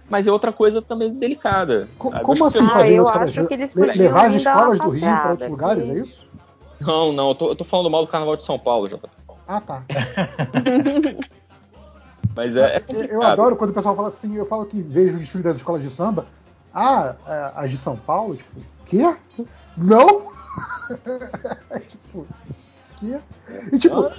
mas 0.08 0.28
é 0.28 0.30
outra 0.30 0.52
coisa 0.52 0.80
também 0.80 1.12
delicada. 1.12 1.88
Como 1.98 2.32
Acho 2.32 2.44
assim 2.44 2.68
fazer 2.68 2.96
eu 2.96 3.02
outra 3.02 3.24
acho 3.24 3.48
que 3.48 3.54
eles 3.54 3.74
Levar 3.74 4.26
as 4.26 4.34
escolas 4.34 4.78
do 4.78 4.90
Rio 4.90 5.00
para 5.00 5.30
outros 5.32 5.50
lugares, 5.50 5.88
é 5.88 5.94
isso? 5.94 6.24
Não, 6.80 7.12
não, 7.12 7.30
eu 7.30 7.34
tô, 7.34 7.48
eu 7.48 7.56
tô 7.56 7.64
falando 7.64 7.90
mal 7.90 8.02
do 8.06 8.08
carnaval 8.08 8.36
de 8.36 8.44
São 8.44 8.56
Paulo, 8.56 8.88
já. 8.88 8.96
Ah, 9.48 9.60
tá. 9.60 9.82
Mas 12.36 12.56
é, 12.56 12.76
é 12.76 12.84
Eu- 13.10 13.22
adoro 13.22 13.56
quando 13.56 13.70
o 13.70 13.74
pessoal 13.74 13.94
fala 13.94 14.08
assim, 14.08 14.34
eu 14.36 14.46
falo 14.46 14.66
que 14.66 14.82
vejo 14.82 15.16
o 15.16 15.18
desfile 15.20 15.44
das 15.44 15.56
escolas 15.56 15.82
de 15.82 15.90
samba. 15.90 16.26
Ah, 16.72 17.14
é, 17.26 17.52
as 17.54 17.70
de 17.70 17.78
São 17.78 17.96
Paulo, 17.96 18.36
tipo, 18.36 18.60
quê? 18.86 19.16
Não? 19.76 20.32
tipo, 21.88 22.26
quê? 22.96 23.18
E 23.72 23.78
tipo, 23.78 24.10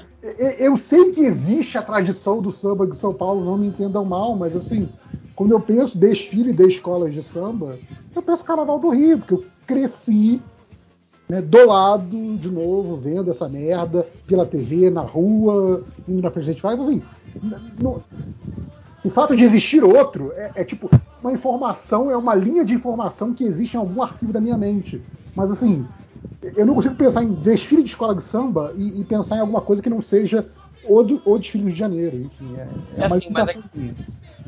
eu 0.59 0.77
sei 0.77 1.11
que 1.11 1.21
existe 1.21 1.77
a 1.77 1.81
tradição 1.81 2.41
do 2.41 2.51
samba 2.51 2.87
de 2.87 2.95
São 2.95 3.13
Paulo, 3.13 3.43
não 3.43 3.57
me 3.57 3.67
entendam 3.67 4.05
mal, 4.05 4.35
mas 4.35 4.55
assim, 4.55 4.89
quando 5.35 5.51
eu 5.51 5.59
penso 5.59 5.97
desfile 5.97 6.53
de 6.53 6.65
escolas 6.67 7.13
de 7.13 7.21
samba, 7.21 7.77
eu 8.15 8.21
penso 8.21 8.45
Carnaval 8.45 8.79
do 8.79 8.89
Rio, 8.89 9.19
porque 9.19 9.33
eu 9.33 9.45
cresci 9.67 10.41
né, 11.29 11.41
do 11.41 11.67
lado, 11.67 12.37
de 12.37 12.49
novo, 12.49 12.97
vendo 12.97 13.31
essa 13.31 13.49
merda 13.49 14.05
pela 14.27 14.45
TV, 14.45 14.89
na 14.89 15.01
rua, 15.01 15.83
indo 16.07 16.21
na 16.21 16.29
Presidente 16.31 16.61
Vargas, 16.61 16.87
assim, 16.87 17.01
n- 17.41 17.55
não- 17.81 18.01
o 19.03 19.09
fato 19.09 19.35
de 19.35 19.43
existir 19.43 19.83
outro 19.83 20.31
é, 20.35 20.51
é 20.55 20.63
tipo 20.63 20.89
uma 21.21 21.31
informação, 21.31 22.09
é 22.09 22.17
uma 22.17 22.35
linha 22.35 22.63
de 22.63 22.73
informação 22.73 23.33
que 23.33 23.43
existe 23.43 23.75
em 23.75 23.79
algum 23.79 24.01
arquivo 24.01 24.31
da 24.31 24.39
minha 24.41 24.57
mente. 24.57 25.01
Mas 25.35 25.51
assim, 25.51 25.85
eu 26.55 26.65
não 26.65 26.75
consigo 26.75 26.95
pensar 26.95 27.23
em 27.23 27.33
desfile 27.33 27.83
de 27.83 27.89
escola 27.89 28.15
de 28.15 28.21
samba 28.23 28.73
e, 28.75 29.01
e 29.01 29.03
pensar 29.03 29.37
em 29.37 29.39
alguma 29.39 29.61
coisa 29.61 29.81
que 29.81 29.89
não 29.89 30.01
seja 30.01 30.45
o, 30.87 31.03
do, 31.03 31.21
o 31.25 31.37
desfile 31.37 31.63
do 31.63 31.67
Rio 31.67 31.73
de 31.73 31.79
Janeiro. 31.79 32.17
Enfim, 32.17 32.55
é, 32.57 32.61
é 32.61 33.03
É 33.03 33.07
uma 33.07 33.15
assim, 33.17 33.29
mas 33.29 33.49
é 33.49 33.59
minha. 33.73 33.95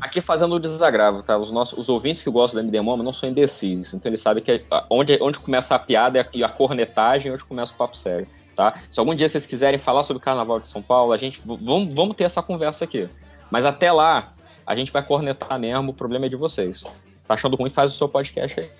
Aqui 0.00 0.20
fazendo 0.20 0.54
o 0.54 0.60
desagravo, 0.60 1.22
tá? 1.22 1.36
Os, 1.36 1.50
nossos, 1.50 1.76
os 1.76 1.88
ouvintes 1.88 2.22
que 2.22 2.30
gostam 2.30 2.60
do 2.60 2.66
MD 2.66 2.80
não 2.80 3.12
são 3.12 3.28
imbecis, 3.28 3.92
então 3.92 4.08
eles 4.08 4.20
sabem 4.20 4.42
que 4.42 4.62
onde, 4.88 5.18
onde 5.20 5.40
começa 5.40 5.74
a 5.74 5.78
piada 5.78 6.24
e 6.32 6.44
a, 6.44 6.46
a 6.46 6.48
cornetagem 6.48 7.30
é 7.30 7.34
onde 7.34 7.42
começa 7.42 7.72
o 7.72 7.76
papo 7.76 7.96
sério, 7.96 8.26
tá? 8.54 8.80
Se 8.92 9.00
algum 9.00 9.12
dia 9.12 9.28
vocês 9.28 9.44
quiserem 9.44 9.78
falar 9.78 10.04
sobre 10.04 10.18
o 10.18 10.24
Carnaval 10.24 10.60
de 10.60 10.68
São 10.68 10.80
Paulo, 10.80 11.12
a 11.12 11.16
gente 11.16 11.42
vamos, 11.44 11.92
vamos 11.92 12.14
ter 12.14 12.24
essa 12.24 12.40
conversa 12.40 12.84
aqui. 12.84 13.08
Mas 13.50 13.64
até 13.64 13.90
lá, 13.90 14.34
a 14.64 14.76
gente 14.76 14.92
vai 14.92 15.02
cornetar 15.02 15.58
mesmo, 15.58 15.90
o 15.90 15.94
problema 15.94 16.26
é 16.26 16.28
de 16.28 16.36
vocês. 16.36 16.84
Tá 17.28 17.34
achando 17.34 17.56
ruim, 17.56 17.68
faz 17.68 17.92
o 17.92 17.96
seu 17.96 18.08
podcast 18.08 18.58
aí. 18.58 18.70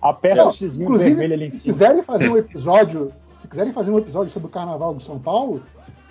Aperta 0.00 0.46
o 0.46 0.52
xizinho 0.52 0.84
inclusive, 0.86 1.10
vermelho 1.10 1.34
ali 1.34 1.46
em 1.46 1.50
se 1.50 1.58
cima. 1.58 1.72
quiserem 1.72 2.02
fazer 2.04 2.28
um 2.28 2.36
episódio, 2.36 3.12
se 3.44 3.48
quiserem 3.48 3.74
fazer 3.74 3.90
um 3.90 3.98
episódio 3.98 4.32
sobre 4.32 4.48
o 4.48 4.50
Carnaval 4.50 4.94
de 4.94 5.04
São 5.04 5.18
Paulo, 5.18 5.62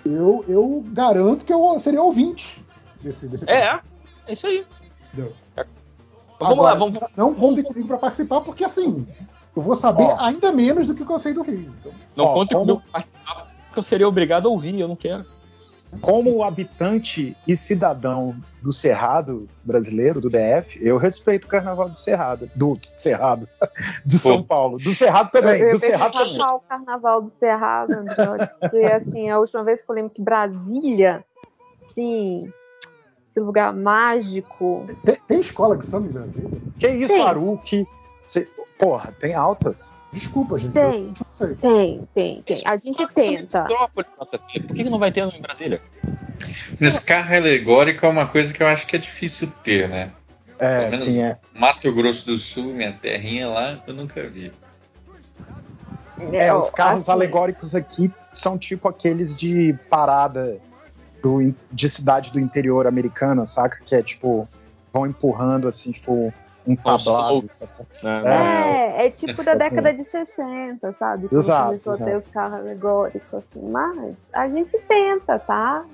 eu, 0.06 0.44
eu 0.46 0.84
garanto 0.86 1.44
que 1.44 1.52
eu 1.52 1.80
seria 1.80 2.00
ouvinte 2.00 2.64
desse, 3.02 3.26
desse 3.26 3.44
É, 3.50 3.80
é 4.28 4.32
isso 4.32 4.46
aí. 4.46 4.64
Entendeu? 5.12 5.32
Então, 5.52 6.48
vamos 6.48 6.64
lá, 6.64 6.74
vamos. 6.74 6.98
Não 7.16 7.34
contem 7.34 7.64
comigo 7.64 7.88
para 7.88 7.98
participar, 7.98 8.40
porque 8.40 8.62
assim, 8.64 9.04
eu 9.56 9.62
vou 9.62 9.74
saber 9.74 10.04
Ó. 10.04 10.16
ainda 10.20 10.52
menos 10.52 10.86
do 10.86 10.94
que 10.94 11.02
eu 11.02 11.18
sei 11.18 11.34
do 11.34 11.42
Rio. 11.42 11.74
Então, 11.80 11.92
Não 12.14 12.24
Ó, 12.26 12.34
conte 12.34 12.54
como- 12.54 12.66
comigo 12.66 12.82
pra 12.92 13.00
participar, 13.02 13.52
porque 13.66 13.78
eu 13.80 13.82
seria 13.82 14.08
obrigado 14.08 14.46
a 14.46 14.50
ouvir, 14.52 14.78
eu 14.78 14.86
não 14.86 14.94
quero. 14.96 15.24
Como 16.00 16.42
habitante 16.42 17.36
e 17.46 17.56
cidadão 17.56 18.34
do 18.62 18.72
Cerrado 18.72 19.48
brasileiro, 19.62 20.20
do 20.20 20.30
DF, 20.30 20.78
eu 20.82 20.96
respeito 20.96 21.44
o 21.44 21.48
Carnaval 21.48 21.88
do 21.88 21.96
Cerrado, 21.96 22.48
do 22.54 22.78
Cerrado, 22.96 23.48
de 24.04 24.18
São 24.18 24.42
Paulo, 24.42 24.78
do 24.78 24.94
Cerrado 24.94 25.30
também, 25.30 25.60
eu, 25.60 25.68
eu 25.68 25.74
do 25.74 25.80
Cerrado 25.80 26.12
também. 26.12 26.40
o 26.42 26.60
carnaval 26.60 27.22
do 27.22 27.30
Cerrado, 27.30 27.92
André, 27.92 28.94
assim, 28.94 29.28
a 29.30 29.38
última 29.38 29.64
vez 29.64 29.82
que 29.82 29.90
eu 29.90 29.94
lembro 29.94 30.10
que 30.10 30.22
Brasília, 30.22 31.24
sim, 31.94 32.50
esse 33.30 33.40
lugar 33.40 33.74
mágico. 33.74 34.86
tem, 35.04 35.16
tem 35.28 35.40
escola 35.40 35.76
de 35.76 35.84
samba 35.86 36.06
em 36.08 36.12
Brasília? 36.12 36.50
Que 36.78 36.88
isso? 36.88 37.14
Cê- 38.22 38.48
Porra, 38.78 39.12
tem 39.20 39.34
altas. 39.34 39.96
Desculpa, 40.12 40.58
gente. 40.58 40.72
Tem. 40.72 41.14
Tem, 41.60 42.08
tem, 42.14 42.42
tem. 42.42 42.62
A 42.64 42.76
gente 42.76 43.06
tenta. 43.08 43.66
Por 43.92 44.04
que, 44.74 44.84
não 44.84 44.98
vai 44.98 45.10
ter 45.10 45.24
em 45.24 45.42
Brasília? 45.42 45.80
Nesse 46.78 47.04
carro 47.04 47.34
alegórico 47.34 48.06
é 48.06 48.08
uma 48.08 48.26
coisa 48.26 48.54
que 48.54 48.62
eu 48.62 48.66
acho 48.66 48.86
que 48.86 48.94
é 48.94 48.98
difícil 48.98 49.52
ter, 49.62 49.88
né? 49.88 50.12
É, 50.58 50.78
Pelo 50.78 50.90
menos 50.90 51.04
sim, 51.04 51.22
é. 51.22 51.36
Mato 51.52 51.92
Grosso 51.92 52.24
do 52.24 52.38
Sul, 52.38 52.72
minha 52.72 52.92
terrinha 52.92 53.48
lá, 53.48 53.82
eu 53.86 53.94
nunca 53.94 54.22
vi. 54.28 54.52
É, 56.32 56.54
os 56.54 56.70
carros 56.70 57.02
assim, 57.02 57.10
alegóricos 57.10 57.74
aqui 57.74 58.10
são 58.32 58.56
tipo 58.56 58.88
aqueles 58.88 59.34
de 59.34 59.74
parada 59.90 60.58
do, 61.20 61.52
de 61.72 61.88
cidade 61.88 62.30
do 62.30 62.38
interior 62.38 62.86
americana, 62.86 63.44
saca? 63.44 63.80
Que 63.84 63.96
é 63.96 64.02
tipo, 64.02 64.48
vão 64.92 65.06
empurrando 65.06 65.66
assim, 65.66 65.90
tipo, 65.90 66.32
um 66.66 66.76
tablado. 66.76 67.44
saca? 67.48 67.86
É, 68.26 69.06
é 69.06 69.10
tipo 69.10 69.42
da 69.44 69.52
Assim. 69.52 69.58
década 69.58 69.92
de 69.94 70.04
60, 70.04 70.92
sabe? 70.98 71.28
Quando 71.28 71.38
Exato, 71.40 71.68
começou 71.68 71.92
a 71.92 71.96
ter 71.96 72.02
exato. 72.10 72.18
os 72.18 72.28
carros 72.32 72.58
alegóricos, 72.60 73.34
assim. 73.34 73.68
Mas 73.70 74.14
a 74.32 74.48
gente 74.48 74.78
tenta, 74.88 75.38
tá? 75.38 75.84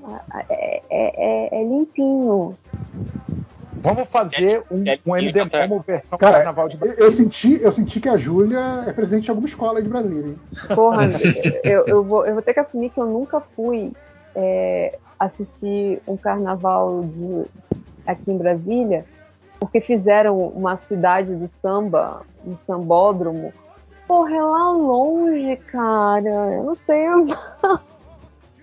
É, 0.49 0.83
é- 0.91 1.15
é- 1.59 1.61
é 1.61 1.65
limpinho. 1.65 2.55
Vamos 3.83 4.11
fazer 4.11 4.63
um, 4.71 4.85
um 5.07 5.17
MD 5.17 5.41
Momo 5.45 5.83
versão 5.87 6.19
Cara, 6.19 6.37
carnaval 6.39 6.69
de 6.69 6.79
eu, 6.85 6.93
eu 6.93 7.11
senti, 7.13 7.63
eu 7.63 7.73
senti 7.73 7.99
que 7.99 8.09
a 8.11 8.17
Júlia 8.17 8.85
é 8.87 8.93
presidente 8.93 9.25
de 9.25 9.31
alguma 9.31 9.49
escola 9.49 9.81
de 9.81 9.89
Brasília, 9.89 10.27
hein? 10.27 10.37
Porra, 10.75 11.05
eu, 11.65 11.87
eu, 11.87 12.05
vou, 12.05 12.27
eu 12.27 12.35
vou 12.35 12.43
ter 12.43 12.53
que 12.53 12.61
assumir 12.61 12.91
que 12.91 13.01
eu 13.01 13.07
nunca 13.07 13.41
fui 13.57 13.93
é, 14.35 14.99
assistir 15.19 15.99
um 16.07 16.17
carnaval 16.17 17.03
de- 17.05 17.47
aqui 18.07 18.31
em 18.31 18.37
Brasília, 18.37 19.07
porque 19.61 19.81
fizeram 19.81 20.39
uma 20.49 20.79
cidade 20.89 21.35
do 21.37 21.47
samba, 21.61 22.23
um 22.45 22.57
sambódromo. 22.67 23.53
Porra, 24.09 24.35
é 24.35 24.43
lá 24.43 24.73
longe, 24.73 25.57
cara. 25.71 26.29
Eu 26.29 26.65
não 26.65 26.75
sei 26.75 27.07
andar. 27.07 27.61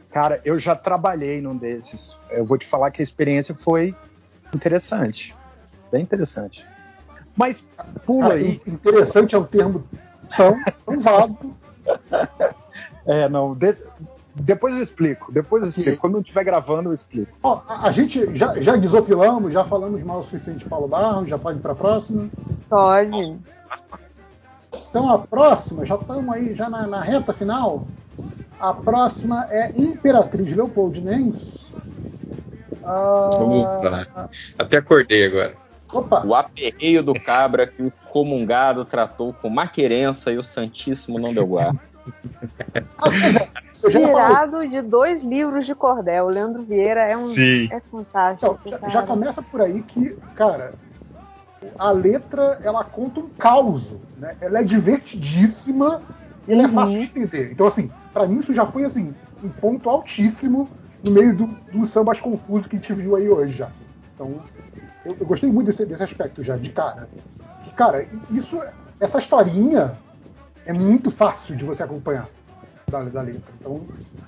Cara, 0.10 0.42
eu 0.44 0.58
já 0.58 0.76
trabalhei 0.76 1.40
num 1.42 1.56
desses. 1.56 2.18
Eu 2.32 2.44
vou 2.44 2.58
te 2.58 2.66
falar 2.66 2.90
que 2.90 3.02
a 3.02 3.04
experiência 3.04 3.54
foi 3.54 3.94
interessante. 4.56 5.36
Bem 5.92 6.02
interessante. 6.02 6.66
Mas 7.36 7.70
pula 8.06 8.30
Cara, 8.30 8.40
aí. 8.40 8.62
in- 8.66 8.72
Interessante 8.74 9.36
é 9.36 9.38
o 9.38 9.46
termo 9.46 9.84
tão, 10.36 10.56
tão 10.86 11.00
vago. 11.00 11.56
É, 13.06 13.30
não. 13.30 13.54
de- 13.56 13.78
depois 14.42 14.76
eu 14.76 14.82
explico. 14.82 15.32
Depois 15.32 15.64
eu 15.64 15.70
explico. 15.70 16.00
Quando 16.00 16.18
eu 16.18 16.22
estiver 16.22 16.44
gravando, 16.44 16.90
eu 16.90 16.94
explico. 16.94 17.38
Ó, 17.42 17.62
a, 17.68 17.88
a 17.88 17.92
gente 17.92 18.36
já, 18.36 18.56
já 18.56 18.76
desopilamos, 18.76 19.52
já 19.52 19.64
falamos 19.64 20.02
mal 20.04 20.20
o 20.20 20.24
suficiente 20.24 20.60
de 20.60 20.66
Paulo 20.66 20.88
Barros, 20.88 21.30
já 21.30 21.38
pode 21.38 21.60
ir 21.60 21.62
para 21.62 21.72
a 21.72 21.76
próxima. 21.76 22.30
Pode. 22.70 23.38
Então 24.90 25.10
a 25.10 25.20
próxima, 25.20 25.86
já 25.86 25.96
estamos 25.96 26.36
aí 26.36 26.54
já 26.54 26.70
na, 26.70 26.86
na 26.86 27.02
reta 27.02 27.34
final. 27.34 27.88
A 28.60 28.74
próxima 28.74 29.48
é 29.50 29.72
Imperatriz 29.76 30.52
Leopoldinense. 30.56 31.72
Ah, 32.84 33.30
Opa, 33.34 34.30
até 34.58 34.78
acordei 34.78 35.26
agora. 35.26 35.56
Opa. 35.92 36.26
O 36.26 36.36
aperreio 36.36 37.02
do 37.04 37.14
cabra 37.14 37.66
que 37.68 37.82
o 37.82 37.88
excomungado 37.88 38.86
tratou 38.86 39.34
com 39.34 39.50
maquerença 39.50 40.32
e 40.32 40.38
o 40.38 40.44
Santíssimo 40.44 41.20
não 41.20 41.34
deu 41.34 41.48
guarda. 41.48 41.80
Tirado 43.80 44.68
de 44.68 44.82
dois 44.82 45.24
livros 45.24 45.66
de 45.66 45.76
cordel. 45.76 46.26
O 46.26 46.30
Leandro 46.30 46.64
Vieira 46.64 47.02
é 47.02 47.18
um. 47.18 47.28
Sim. 47.28 47.70
É 47.72 47.80
fantástico. 47.80 48.60
Então, 48.66 48.80
já, 48.82 48.90
já 48.90 49.04
começa 49.04 49.42
por 49.42 49.62
aí 49.62 49.82
que, 49.84 50.18
cara, 50.36 50.74
a 51.78 51.92
letra 51.92 52.60
ela 52.64 52.84
conta 52.84 53.20
um 53.20 53.30
caos, 53.30 53.92
né? 54.18 54.36
Ela 54.42 54.60
é 54.60 54.64
divertidíssima 54.64 56.02
e 56.48 56.54
ela 56.54 56.64
é 56.64 56.70
fácil 56.70 57.00
de 57.00 57.04
entender. 57.06 57.52
Então, 57.52 57.68
assim, 57.68 57.92
pra 58.14 58.28
mim 58.28 58.40
isso 58.40 58.54
já 58.54 58.66
foi 58.66 58.84
assim 58.84 59.14
um 59.44 59.50
ponto 59.50 59.90
altíssimo 59.90 60.70
no 61.04 61.12
meio 61.12 61.36
do, 61.36 61.48
do 61.72 61.86
sambas 61.86 62.20
confuso 62.20 62.68
que 62.68 62.76
a 62.76 62.80
gente 62.80 62.94
viu 62.94 63.16
aí 63.16 63.30
hoje 63.30 63.54
já. 63.54 63.70
Então, 64.14 64.42
eu, 65.06 65.16
eu 65.20 65.26
gostei 65.26 65.52
muito 65.52 65.68
desse, 65.68 65.86
desse 65.86 66.04
aspecto 66.04 66.42
já 66.42 66.58
de 66.58 66.72
cara. 66.72 67.08
Que, 67.64 67.72
cara, 67.72 68.06
isso, 68.32 68.60
essa 69.00 69.20
historinha 69.20 69.94
é 70.66 70.74
muito 70.74 71.12
fácil 71.12 71.56
de 71.56 71.64
você 71.64 71.84
acompanhar 71.84 72.28
da, 72.90 73.04
da 73.04 73.22
letra. 73.22 73.42
Então, 73.60 73.82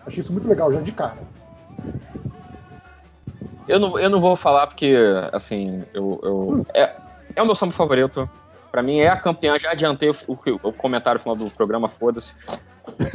achei 0.06 0.22
isso 0.22 0.34
muito 0.34 0.48
legal 0.48 0.72
já 0.72 0.82
de 0.82 0.92
cara. 0.92 1.18
Eu 3.68 3.80
não, 3.80 4.00
eu 4.00 4.10
não 4.10 4.20
vou 4.20 4.36
falar 4.36 4.68
porque, 4.68 4.96
assim, 5.32 5.84
eu, 5.94 6.20
eu- 6.24 6.66
é, 6.74 6.96
é 7.36 7.42
o 7.42 7.46
meu 7.46 7.56
samba 7.56 7.74
favorito. 7.74 8.30
Pra 8.72 8.82
mim 8.84 9.00
é 9.00 9.10
a 9.10 9.18
campeã, 9.18 9.58
já 9.60 9.72
adiantei 9.72 10.10
o, 10.10 10.16
o- 10.28 10.60
o 10.70 10.74
comentário 10.74 11.20
final 11.22 11.36
do 11.36 11.50
programa, 11.52 11.88
foda-se. 11.90 12.34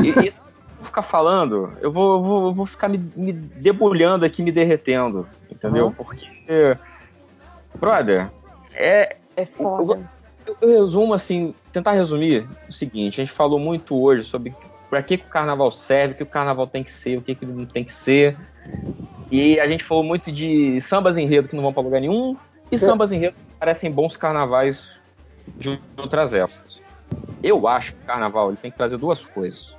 E, 0.02 0.26
e 0.26 0.30
se 0.32 0.42
eu 0.80 0.84
ficar 0.86 1.02
falando, 1.02 1.72
eu 1.80 1.92
vou, 1.92 2.14
eu 2.16 2.22
vou, 2.22 2.46
eu 2.48 2.54
vou 2.54 2.66
ficar 2.66 2.88
me, 2.88 2.98
me 2.98 3.32
debulhando 3.32 4.24
aqui, 4.24 4.42
me 4.42 4.52
derretendo, 4.52 5.28
entendeu? 5.50 5.86
Uhum. 5.86 5.92
Porque, 5.92 6.26
brother, 7.78 8.30
é. 8.72 9.16
É 9.36 9.44
foda. 9.44 10.00
Eu, 10.46 10.56
eu 10.60 10.68
resumo 10.82 11.12
assim, 11.12 11.52
tentar 11.72 11.90
resumir 11.92 12.48
o 12.68 12.72
seguinte: 12.72 13.20
a 13.20 13.24
gente 13.24 13.34
falou 13.34 13.58
muito 13.58 14.00
hoje 14.00 14.22
sobre 14.22 14.54
pra 14.94 15.02
que, 15.02 15.18
que 15.18 15.26
o 15.26 15.28
carnaval 15.28 15.72
serve, 15.72 16.14
o 16.14 16.16
que 16.18 16.22
o 16.22 16.26
carnaval 16.26 16.68
tem 16.68 16.84
que 16.84 16.92
ser, 16.92 17.18
o 17.18 17.20
que, 17.20 17.34
que 17.34 17.44
ele 17.44 17.52
não 17.52 17.66
tem 17.66 17.82
que 17.84 17.92
ser. 17.92 18.36
E 19.28 19.58
a 19.58 19.66
gente 19.66 19.82
falou 19.82 20.04
muito 20.04 20.30
de 20.30 20.80
sambas 20.82 21.16
enredo 21.16 21.48
que 21.48 21.56
não 21.56 21.64
vão 21.64 21.72
pra 21.72 21.82
lugar 21.82 22.00
nenhum 22.00 22.36
e 22.70 22.78
sambas 22.78 23.10
enredo 23.10 23.34
que 23.34 23.56
parecem 23.58 23.90
bons 23.90 24.16
carnavais 24.16 24.88
de 25.58 25.80
outras 25.96 26.32
épocas. 26.32 26.80
Eu 27.42 27.66
acho 27.66 27.92
que 27.92 28.02
o 28.04 28.06
carnaval 28.06 28.48
ele 28.50 28.56
tem 28.56 28.70
que 28.70 28.76
trazer 28.76 28.96
duas 28.96 29.24
coisas. 29.24 29.76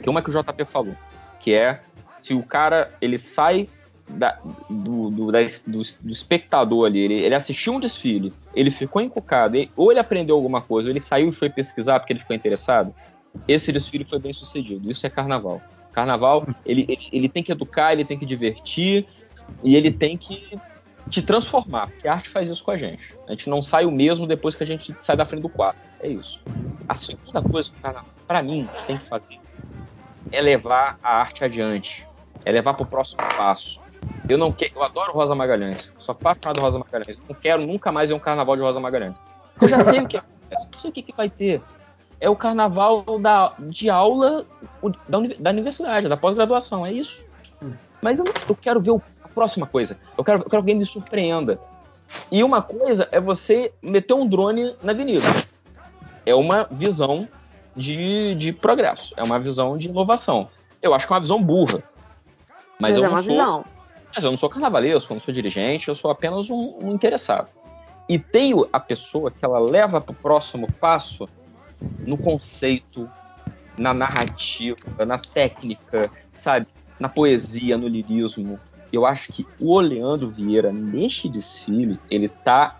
Que 0.00 0.08
uma 0.08 0.20
é 0.20 0.22
que 0.22 0.30
o 0.30 0.32
JP 0.32 0.64
falou, 0.66 0.94
que 1.40 1.52
é 1.52 1.80
se 2.20 2.32
o 2.32 2.42
cara 2.44 2.92
ele 3.00 3.18
sai 3.18 3.68
da- 4.08 4.38
do, 4.70 5.10
do- 5.10 5.32
da- 5.32 5.40
do- 5.66 5.80
do 6.00 6.12
espectador 6.12 6.86
ali, 6.86 7.00
ele, 7.00 7.14
ele 7.14 7.34
assistiu 7.34 7.72
um 7.72 7.80
desfile, 7.80 8.32
ele 8.54 8.70
ficou 8.70 9.02
encucado, 9.02 9.56
ele- 9.56 9.70
ou 9.76 9.90
ele 9.90 9.98
aprendeu 9.98 10.36
alguma 10.36 10.62
coisa, 10.62 10.88
ou 10.88 10.92
ele 10.92 11.00
saiu 11.00 11.30
e 11.30 11.32
foi 11.32 11.50
pesquisar 11.50 11.98
porque 11.98 12.12
ele 12.12 12.20
ficou 12.20 12.36
interessado, 12.36 12.94
esse 13.46 13.72
desfile 13.72 14.04
foi 14.04 14.18
bem 14.18 14.32
sucedido. 14.32 14.90
Isso 14.90 15.06
é 15.06 15.10
carnaval. 15.10 15.60
Carnaval, 15.92 16.46
ele, 16.66 16.84
ele, 16.88 17.08
ele 17.12 17.28
tem 17.28 17.42
que 17.42 17.52
educar, 17.52 17.92
ele 17.92 18.04
tem 18.04 18.18
que 18.18 18.26
divertir 18.26 19.06
e 19.62 19.76
ele 19.76 19.90
tem 19.90 20.16
que 20.16 20.58
te 21.08 21.20
transformar, 21.20 21.88
porque 21.88 22.08
a 22.08 22.14
arte 22.14 22.30
faz 22.30 22.48
isso 22.48 22.64
com 22.64 22.70
a 22.70 22.78
gente. 22.78 23.14
A 23.28 23.32
gente 23.32 23.48
não 23.48 23.62
sai 23.62 23.84
o 23.84 23.90
mesmo 23.90 24.26
depois 24.26 24.54
que 24.54 24.64
a 24.64 24.66
gente 24.66 24.94
sai 25.00 25.16
da 25.16 25.26
frente 25.26 25.42
do 25.42 25.48
quadro. 25.48 25.80
É 26.00 26.08
isso. 26.08 26.40
A 26.88 26.94
segunda 26.94 27.42
coisa 27.42 27.70
que 27.70 27.78
o 27.78 27.80
carnaval, 27.82 28.10
pra 28.26 28.42
mim, 28.42 28.68
tem 28.86 28.96
que 28.96 29.04
fazer 29.04 29.38
é 30.32 30.40
levar 30.40 30.98
a 31.02 31.16
arte 31.16 31.44
adiante, 31.44 32.06
é 32.44 32.52
levar 32.52 32.74
pro 32.74 32.84
próximo 32.84 33.20
passo. 33.36 33.80
Eu 34.28 34.36
não 34.36 34.52
quero, 34.52 34.72
eu 34.74 34.82
adoro 34.82 35.12
Rosa 35.12 35.34
Magalhães, 35.34 35.90
sou 35.98 36.12
apaixonado 36.12 36.60
Rosa 36.60 36.78
Magalhães. 36.78 37.18
Não 37.28 37.34
quero 37.34 37.66
nunca 37.66 37.92
mais 37.92 38.08
ver 38.08 38.14
um 38.14 38.18
carnaval 38.18 38.56
de 38.56 38.62
Rosa 38.62 38.80
Magalhães. 38.80 39.14
Eu 39.60 39.68
já 39.68 39.78
sei 39.80 40.00
o 40.00 40.08
que 40.08 40.16
acontece, 40.16 40.68
não 40.72 40.80
sei 40.80 40.90
o 40.90 40.92
que, 40.92 41.02
que 41.02 41.16
vai 41.16 41.30
ter. 41.30 41.62
É 42.24 42.30
o 42.30 42.34
carnaval 42.34 43.04
da, 43.20 43.52
de 43.58 43.90
aula 43.90 44.46
da, 45.06 45.18
uni- 45.18 45.34
da 45.34 45.50
universidade, 45.50 46.08
da 46.08 46.16
pós-graduação, 46.16 46.86
é 46.86 46.90
isso. 46.90 47.22
Mas 48.02 48.18
eu, 48.18 48.24
eu 48.48 48.56
quero 48.56 48.80
ver 48.80 48.92
o- 48.92 49.02
a 49.22 49.28
próxima 49.28 49.66
coisa. 49.66 49.98
Eu 50.16 50.24
quero, 50.24 50.38
eu 50.38 50.44
quero 50.44 50.50
que 50.50 50.56
alguém 50.56 50.74
me 50.74 50.86
surpreenda. 50.86 51.60
E 52.32 52.42
uma 52.42 52.62
coisa 52.62 53.06
é 53.12 53.20
você 53.20 53.74
meter 53.82 54.14
um 54.14 54.26
drone 54.26 54.74
na 54.82 54.92
avenida. 54.92 55.26
É 56.24 56.34
uma 56.34 56.66
visão 56.70 57.28
de, 57.76 58.34
de 58.36 58.54
progresso, 58.54 59.12
é 59.18 59.22
uma 59.22 59.38
visão 59.38 59.76
de 59.76 59.88
inovação. 59.90 60.48
Eu 60.80 60.94
acho 60.94 61.06
que 61.06 61.12
é 61.12 61.16
uma 61.16 61.20
visão 61.20 61.42
burra. 61.42 61.82
Mas, 62.80 62.96
Mas 62.96 62.96
eu 62.96 63.02
é 63.02 63.06
não 63.06 63.10
uma 63.16 63.22
sou. 63.22 63.32
visão. 63.32 63.64
Mas 64.16 64.24
eu 64.24 64.30
não 64.30 64.38
sou 64.38 64.48
carnavalesco, 64.48 65.12
eu 65.12 65.16
não 65.16 65.20
sou 65.20 65.34
dirigente, 65.34 65.88
eu 65.88 65.94
sou 65.94 66.10
apenas 66.10 66.48
um, 66.48 66.78
um 66.82 66.92
interessado. 66.94 67.48
E 68.08 68.18
tenho 68.18 68.66
a 68.72 68.80
pessoa 68.80 69.30
que 69.30 69.44
ela 69.44 69.58
leva 69.60 70.00
para 70.00 70.12
o 70.12 70.14
próximo 70.14 70.66
passo 70.80 71.28
no 72.06 72.16
conceito, 72.16 73.08
na 73.78 73.92
narrativa, 73.92 75.04
na 75.06 75.18
técnica, 75.18 76.10
sabe? 76.38 76.66
Na 76.98 77.08
poesia, 77.08 77.76
no 77.76 77.88
lirismo. 77.88 78.58
Eu 78.92 79.04
acho 79.04 79.32
que 79.32 79.46
o 79.60 79.80
Leandro 79.80 80.30
Vieira, 80.30 80.72
neste 80.72 81.28
desfile, 81.28 81.98
ele 82.10 82.28
tá 82.28 82.78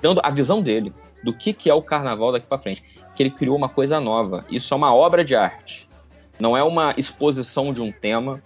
dando 0.00 0.20
a 0.22 0.30
visão 0.30 0.62
dele 0.62 0.92
do 1.24 1.32
que, 1.32 1.52
que 1.52 1.70
é 1.70 1.74
o 1.74 1.82
carnaval 1.82 2.32
daqui 2.32 2.46
para 2.46 2.58
frente. 2.58 2.82
Que 3.14 3.22
ele 3.22 3.30
criou 3.30 3.56
uma 3.56 3.68
coisa 3.68 4.00
nova. 4.00 4.44
Isso 4.50 4.72
é 4.72 4.76
uma 4.76 4.94
obra 4.94 5.24
de 5.24 5.34
arte. 5.34 5.88
Não 6.40 6.56
é 6.56 6.62
uma 6.62 6.94
exposição 6.96 7.72
de 7.72 7.82
um 7.82 7.92
tema, 7.92 8.42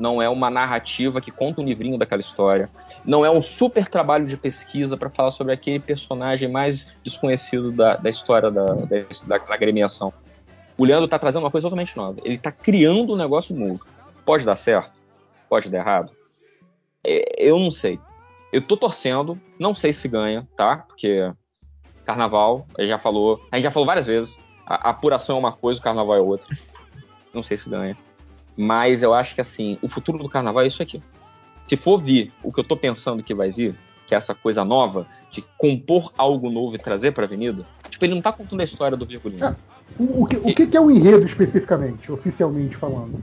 não 0.00 0.20
é 0.20 0.28
uma 0.28 0.50
narrativa 0.50 1.20
que 1.20 1.30
conta 1.30 1.60
um 1.60 1.64
livrinho 1.64 1.98
daquela 1.98 2.20
história, 2.20 2.70
não 3.04 3.24
é 3.24 3.30
um 3.30 3.42
super 3.42 3.88
trabalho 3.88 4.26
de 4.26 4.36
pesquisa 4.36 4.96
para 4.96 5.10
falar 5.10 5.30
sobre 5.30 5.52
aquele 5.52 5.78
personagem 5.78 6.48
mais 6.48 6.86
desconhecido 7.02 7.70
da, 7.70 7.96
da 7.96 8.08
história 8.08 8.50
da, 8.50 8.64
da, 8.64 9.38
da 9.38 9.54
agremiação. 9.54 10.12
O 10.76 10.84
Leandro 10.84 11.04
está 11.04 11.18
trazendo 11.18 11.44
uma 11.44 11.50
coisa 11.50 11.66
totalmente 11.66 11.96
nova. 11.96 12.18
Ele 12.24 12.36
está 12.36 12.50
criando 12.50 13.12
um 13.12 13.16
negócio 13.16 13.54
novo. 13.54 13.84
Pode 14.24 14.44
dar 14.44 14.56
certo? 14.56 14.92
Pode 15.48 15.68
dar 15.68 15.78
errado? 15.78 16.10
É, 17.04 17.48
eu 17.48 17.58
não 17.58 17.70
sei. 17.70 17.98
Eu 18.52 18.62
tô 18.62 18.76
torcendo, 18.76 19.38
não 19.58 19.74
sei 19.74 19.92
se 19.92 20.08
ganha, 20.08 20.48
tá? 20.56 20.78
Porque 20.78 21.30
carnaval, 22.04 22.66
a 22.76 22.82
gente 22.82 22.90
já 22.90 22.98
falou, 22.98 23.40
a 23.50 23.56
gente 23.56 23.64
já 23.64 23.70
falou 23.70 23.86
várias 23.86 24.06
vezes, 24.06 24.38
A, 24.66 24.88
a 24.88 24.90
apuração 24.90 25.36
é 25.36 25.38
uma 25.38 25.52
coisa, 25.52 25.80
o 25.80 25.82
carnaval 25.82 26.16
é 26.16 26.20
outra. 26.20 26.48
Não 27.32 27.42
sei 27.42 27.56
se 27.56 27.68
ganha. 27.68 27.96
Mas 28.56 29.02
eu 29.02 29.12
acho 29.12 29.34
que 29.34 29.40
assim, 29.40 29.78
o 29.82 29.88
futuro 29.88 30.18
do 30.18 30.28
carnaval 30.28 30.62
é 30.62 30.66
isso 30.66 30.82
aqui. 30.82 31.02
Se 31.66 31.76
for 31.76 32.00
vir 32.00 32.32
o 32.42 32.52
que 32.52 32.60
eu 32.60 32.64
tô 32.64 32.76
pensando 32.76 33.22
que 33.22 33.34
vai 33.34 33.50
vir, 33.50 33.74
que 34.06 34.14
é 34.14 34.18
essa 34.18 34.34
coisa 34.34 34.64
nova, 34.64 35.06
de 35.30 35.42
compor 35.56 36.12
algo 36.16 36.50
novo 36.50 36.76
e 36.76 36.78
trazer 36.78 37.12
pra 37.12 37.24
avenida, 37.24 37.66
tipo, 37.88 38.04
ele 38.04 38.14
não 38.14 38.22
tá 38.22 38.32
contando 38.32 38.60
a 38.60 38.64
história 38.64 38.96
do 38.96 39.06
Virgulino. 39.06 39.56
O, 39.98 40.22
o 40.22 40.26
que, 40.26 40.36
o 40.36 40.54
que 40.54 40.66
que 40.66 40.76
é 40.76 40.80
o 40.80 40.90
enredo 40.90 41.24
especificamente, 41.24 42.10
oficialmente 42.10 42.76
falando? 42.76 43.22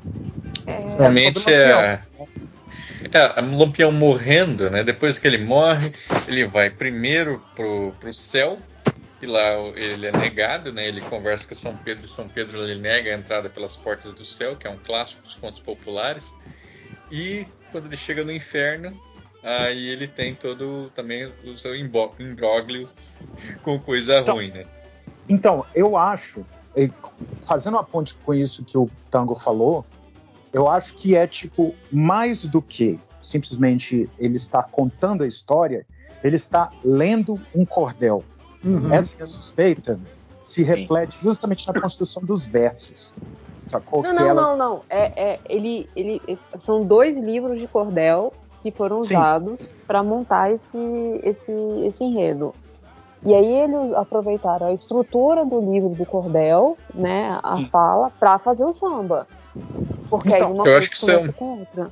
Realmente 0.98 1.52
é, 1.52 2.02
é 3.12 3.18
a 3.18 3.42
Lampião 3.42 3.92
morrendo, 3.92 4.70
né? 4.70 4.84
Depois 4.84 5.20
que 5.20 5.28
ele 5.28 5.38
morre, 5.38 5.94
ele 6.28 6.46
vai 6.46 6.70
primeiro 6.70 7.42
pro, 7.56 7.94
pro 8.00 8.14
céu, 8.14 8.58
e 9.22 9.26
lá 9.26 9.54
ele 9.76 10.08
é 10.08 10.12
negado, 10.12 10.72
né? 10.72 10.88
Ele 10.88 11.02
conversa 11.02 11.48
com 11.48 11.56
São 11.56 11.76
Pedro, 11.76 12.06
e 12.06 12.10
São 12.10 12.28
Pedro 12.28 12.62
ele 12.62 12.80
nega 12.80 13.12
a 13.12 13.18
entrada 13.18 13.50
pelas 13.50 13.76
portas 13.76 14.14
do 14.14 14.26
céu, 14.26 14.56
que 14.56 14.68
é 14.68 14.70
um 14.70 14.78
clássico 14.78 15.22
dos 15.24 15.36
contos 15.36 15.60
populares. 15.60 16.34
E 17.12 17.46
quando 17.72 17.88
ele 17.88 17.98
chega 17.98 18.24
no 18.24 18.32
inferno, 18.32 19.00
aí 19.44 19.88
ele 19.88 20.08
tem 20.08 20.36
todo 20.36 20.90
também 20.94 21.26
o 21.26 21.58
seu 21.58 21.76
imbróglio 21.76 22.90
com 23.64 23.80
coisa 23.80 24.22
ruim, 24.22 24.52
né? 24.52 24.66
Então, 25.30 25.66
eu 25.74 25.96
acho, 25.96 26.46
fazendo 27.42 27.76
uma 27.76 27.84
ponte 27.84 28.16
com 28.16 28.34
isso 28.34 28.66
que 28.66 28.78
o 28.78 28.90
Tango 29.10 29.36
falou, 29.36 29.86
eu 30.52 30.68
acho 30.68 30.94
que 30.96 31.16
é 31.16 31.26
tipo 31.26 31.74
mais 31.92 32.46
do 32.46 32.62
que 32.62 33.00
simplesmente 33.22 34.10
ele 34.20 34.36
está 34.36 34.64
contando 34.64 35.24
a 35.24 35.28
história, 35.28 35.86
ele 36.24 36.36
está 36.36 36.72
lendo 36.84 37.40
um 37.56 37.66
cordel. 37.66 38.24
Uhum. 38.64 38.92
Essa 38.94 39.16
minha 39.16 39.26
suspeita 39.26 40.00
se 40.42 40.64
reflete 40.64 41.22
justamente 41.22 41.68
na 41.72 41.80
construção 41.80 42.24
dos 42.24 42.46
versos. 42.48 43.14
Sacou? 43.68 44.04
Não, 44.04 44.14
não, 44.14 44.26
ela- 44.28 44.42
não, 44.42 44.58
não. 44.58 44.82
É, 44.90 45.32
é, 45.34 45.40
ele, 45.48 45.88
ele, 45.96 46.22
são 46.60 46.84
dois 46.84 47.16
livros 47.18 47.60
de 47.60 47.68
cordel 47.68 48.34
que 48.62 48.72
foram 48.72 49.02
Sim. 49.04 49.16
usados 49.16 49.60
para 49.88 50.04
montar 50.04 50.52
esse, 50.52 51.22
esse, 51.24 51.52
esse 51.86 52.04
enredo. 52.04 52.54
E 53.24 53.34
aí 53.36 53.46
eles 53.62 53.94
aproveitaram 53.94 54.68
a 54.68 54.74
estrutura 54.74 55.46
do 55.46 55.60
livro 55.72 55.90
do 55.90 56.06
cordel, 56.06 56.76
né, 56.94 57.40
a 57.44 57.56
fala, 57.70 58.10
para 58.20 58.40
fazer 58.40 58.66
o 58.66 58.72
samba. 58.72 59.28
Porque 60.10 60.34
aí 60.34 60.42
uma 60.42 60.58
eu 60.58 60.64
coisa 60.64 60.78
acho 60.80 60.90
que 60.90 60.96
isso 60.98 61.12
é 61.12 61.18
um- 61.18 61.32
com 61.32 61.60
outra. 61.60 61.92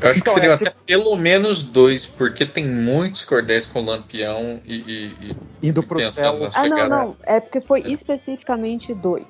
Eu 0.00 0.10
acho 0.10 0.20
Então, 0.20 0.34
que 0.34 0.40
seriam 0.40 0.52
é 0.52 0.56
até 0.56 0.74
pelo 0.84 1.16
menos 1.16 1.62
dois, 1.62 2.06
porque 2.06 2.44
tem 2.44 2.66
muitos 2.66 3.24
cordéis 3.24 3.64
com 3.66 3.80
lampião 3.80 4.60
e, 4.64 4.74
e, 4.74 5.30
e 5.30 5.68
indo 5.68 5.82
pro 5.86 6.00
céu. 6.00 6.34
Ah, 6.54 6.66
não, 6.68 6.76
chegada. 6.76 6.88
não. 6.88 7.16
É 7.24 7.40
porque 7.40 7.60
foi 7.60 7.80
especificamente 7.90 8.94
dois. 8.94 9.26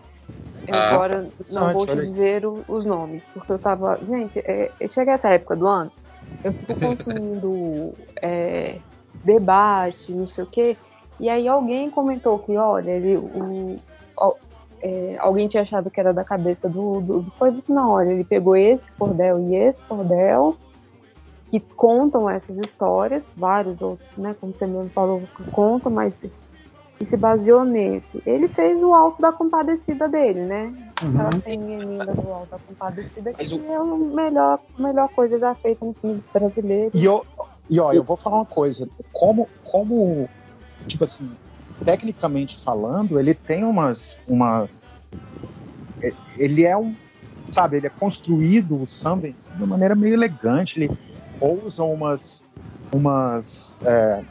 Eu 0.66 0.74
Ah, 0.74 0.94
agora 0.94 1.22
não 1.22 1.28
interessante, 1.28 1.72
vou 1.74 1.86
te 1.86 1.96
dizer 1.96 2.44
o- 2.44 2.64
os 2.66 2.84
nomes, 2.84 3.24
porque 3.32 3.52
eu 3.52 3.58
tava. 3.58 3.98
Gente, 4.04 4.38
é, 4.40 4.72
chega 4.88 5.12
essa 5.12 5.28
época 5.28 5.54
do 5.54 5.66
ano, 5.68 5.92
eu 6.42 6.52
fico 6.52 6.74
consumindo 6.80 7.94
é, 8.20 8.80
debate, 9.22 10.12
não 10.12 10.26
sei 10.26 10.42
o 10.42 10.46
quê, 10.48 10.76
e 11.20 11.28
aí 11.28 11.46
alguém 11.46 11.88
comentou 11.90 12.40
que, 12.40 12.56
olha, 12.56 12.90
ele, 12.90 13.16
o- 13.16 13.78
é, 14.82 15.16
alguém 15.18 15.48
tinha 15.48 15.62
achado 15.62 15.90
que 15.90 16.00
era 16.00 16.12
da 16.12 16.24
cabeça 16.24 16.68
do, 16.68 17.00
do, 17.00 17.22
do 17.22 17.30
coisa, 17.32 17.62
não, 17.68 17.90
olha, 17.90 18.10
ele 18.10 18.24
pegou 18.24 18.56
esse 18.56 18.90
cordel 18.98 19.38
e 19.40 19.54
esse 19.56 19.82
cordel, 19.84 20.56
que 21.50 21.60
contam 21.76 22.28
essas 22.28 22.56
histórias, 22.58 23.24
vários 23.36 23.80
outros, 23.80 24.10
né, 24.16 24.34
como 24.40 24.52
você 24.52 24.66
mesmo 24.66 24.90
falou, 24.90 25.22
que 25.36 25.50
contam, 25.50 25.90
mas 25.92 26.20
e 26.98 27.04
se 27.04 27.16
baseou 27.16 27.64
nesse. 27.64 28.22
Ele 28.24 28.48
fez 28.48 28.82
o 28.82 28.94
Alto 28.94 29.20
da 29.20 29.30
Compadecida 29.30 30.08
dele, 30.08 30.40
né? 30.40 30.72
Uhum. 31.02 31.20
Ela 31.20 31.40
tem 31.42 31.74
emenda 31.74 32.12
do 32.14 32.32
Alto 32.32 32.50
da 32.50 32.58
Compadecida, 32.58 33.34
que 33.34 33.42
Mas 33.42 33.52
o- 33.52 33.60
é 33.70 33.76
a 33.76 33.84
melhor, 33.84 34.58
melhor 34.78 35.08
coisa 35.10 35.38
já 35.38 35.54
feita 35.56 35.84
no 35.84 35.92
cinema 35.92 36.20
brasileiro. 36.32 36.90
E, 36.94 37.04
eu, 37.04 37.22
e 37.68 37.78
ó, 37.78 37.92
eu 37.92 38.02
vou 38.02 38.16
falar 38.16 38.36
uma 38.36 38.46
coisa. 38.46 38.88
Como, 39.12 39.46
como, 39.62 40.26
tipo 40.86 41.04
assim, 41.04 41.36
tecnicamente 41.84 42.62
falando, 42.62 43.18
ele 43.18 43.34
tem 43.34 43.64
umas, 43.64 44.20
umas, 44.26 44.98
é- 46.02 46.14
ele 46.36 46.64
é 46.64 46.76
um, 46.76 46.96
sabe, 47.50 47.76
ele 47.76 47.86
é 47.86 47.90
construído 47.90 48.80
o 48.80 48.86
samba 48.86 49.28
si 49.34 49.52
de 49.52 49.62
uma 49.62 49.66
maneira 49.66 49.94
meio 49.94 50.14
elegante. 50.14 50.78
Ele 50.78 50.92
ousa 51.40 51.84
umas, 51.84 52.44
umas, 52.92 53.76
é, 53.84 54.22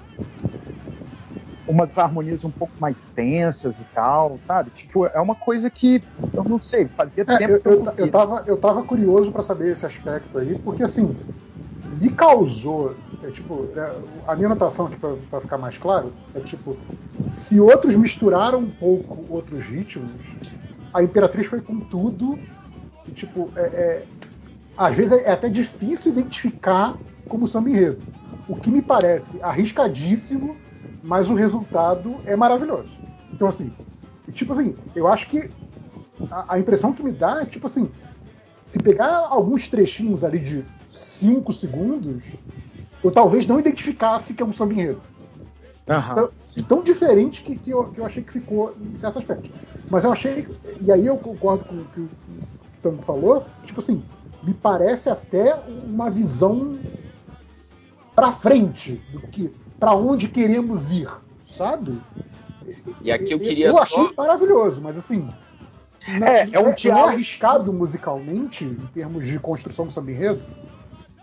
umas 1.68 1.98
harmonias 1.98 2.44
um 2.44 2.52
pouco 2.52 2.74
mais 2.80 3.06
tensas 3.06 3.80
e 3.80 3.86
tal, 3.86 4.40
sabe? 4.42 4.72
Tipo, 4.72 5.06
é 5.08 5.20
uma 5.20 5.36
coisa 5.36 5.70
que 5.70 6.04
eu 6.36 6.44
não 6.44 6.60
sei, 6.60 6.88
fazia 6.90 7.26
É, 7.28 7.38
tempo 7.38 7.62
eu, 7.66 7.76
eu, 7.76 7.94
eu, 7.98 8.12
tava, 8.12 8.44
eu 8.48 8.58
tava 8.58 8.84
curioso 8.84 9.32
pra 9.32 9.42
saber 9.42 9.72
esse 9.72 9.86
aspecto 9.86 10.38
aí, 10.38 10.56
porque 10.56 10.84
assim, 10.84 11.18
me 11.96 12.10
causou. 12.10 12.96
É, 13.24 13.32
tipo, 13.32 13.68
é, 13.76 13.96
a 14.28 14.36
minha 14.36 14.48
anotação 14.48 14.88
aqui, 14.88 14.98
pra 14.98 15.42
ficar 15.42 15.58
mais 15.58 15.78
claro, 15.78 16.14
é 16.34 16.40
tipo, 16.42 16.78
se 17.34 17.60
outros 17.60 17.96
misturaram 17.96 18.60
um 18.60 18.70
pouco 18.70 19.26
outros 19.30 19.66
ritmos, 19.66 20.22
a 20.94 21.02
Imperatriz 21.02 21.48
foi 21.48 21.62
com 21.62 21.80
tudo. 21.80 22.40
E, 23.08 23.12
tipo, 23.12 23.52
é, 23.56 23.62
é- 23.64 24.06
às 24.78 24.96
vezes 24.96 25.12
é 25.22 25.32
até 25.32 25.50
difícil 25.50 26.12
identificar 26.12 26.98
como 27.28 27.48
samba 27.48 27.70
enredo. 27.70 28.04
O 28.48 28.56
que 28.56 28.70
me 28.70 28.82
parece 28.82 29.42
arriscadíssimo, 29.42 30.58
mas 31.02 31.30
o 31.30 31.34
resultado 31.34 32.20
é 32.26 32.36
maravilhoso. 32.36 32.92
Então, 33.34 33.48
assim, 33.48 33.72
tipo 34.32 34.54
assim, 34.54 34.76
eu 34.96 35.08
acho 35.08 35.28
que 35.28 35.50
a, 36.30 36.56
a 36.56 36.60
impressão 36.60 36.94
que 36.94 37.04
me 37.04 37.12
dá 37.12 37.42
é 37.42 37.46
tipo 37.46 37.68
assim: 37.68 37.90
se 38.66 38.78
pegar 38.80 39.28
alguns 39.30 39.68
trechinhos 39.68 40.24
ali 40.24 40.40
de 40.40 40.66
5 40.96 41.54
segundos, 41.54 42.24
eu 43.04 43.12
talvez 43.12 43.46
não 43.46 43.60
identificasse 43.60 44.34
que 44.34 44.42
é 44.42 44.46
um 44.46 44.54
samba 44.54 44.74
enredo. 44.74 45.02
Aham. 45.88 46.16
Tão, 46.16 46.64
tão 46.64 46.84
diferente 46.84 47.44
que, 47.44 47.56
que, 47.56 47.70
eu, 47.72 47.86
que 47.92 48.00
eu 48.00 48.06
achei 48.06 48.24
que 48.24 48.32
ficou 48.32 48.76
em 48.82 48.96
certo 48.96 49.20
aspecto. 49.20 49.50
Mas 49.90 50.04
eu 50.04 50.12
achei, 50.12 50.48
e 50.80 50.92
aí 50.92 51.06
eu 51.06 51.18
concordo 51.18 51.64
com 51.66 51.76
o 51.76 51.86
que 51.86 52.00
o 52.00 52.10
Tango 52.82 53.02
falou, 53.04 53.46
tipo 53.64 53.80
assim, 53.80 54.04
me 54.42 54.54
parece 54.54 55.10
até 55.10 55.56
uma 55.86 56.10
visão 56.10 56.72
pra 58.16 58.32
frente 58.32 59.02
do 59.12 59.20
que 59.20 59.54
para 59.80 59.94
onde 59.94 60.28
queremos 60.30 60.90
ir, 60.92 61.10
sabe? 61.58 62.02
E 63.02 63.12
aqui 63.12 63.32
eu 63.32 63.40
queria 63.40 63.68
eu 63.68 63.74
só. 63.76 63.82
achei 63.84 64.10
maravilhoso, 64.18 64.82
mas 64.82 64.98
assim. 64.98 65.28
É, 66.22 66.56
é 66.56 66.60
um 66.60 66.66
não 66.66 66.76
diálogo- 66.76 67.10
arriscado 67.10 67.74
musicalmente, 67.74 68.64
em 68.64 68.76
termos 68.94 69.26
de 69.26 69.40
construção 69.40 69.88
do 69.88 69.92
samba 69.94 70.12
enredo. 70.12 70.44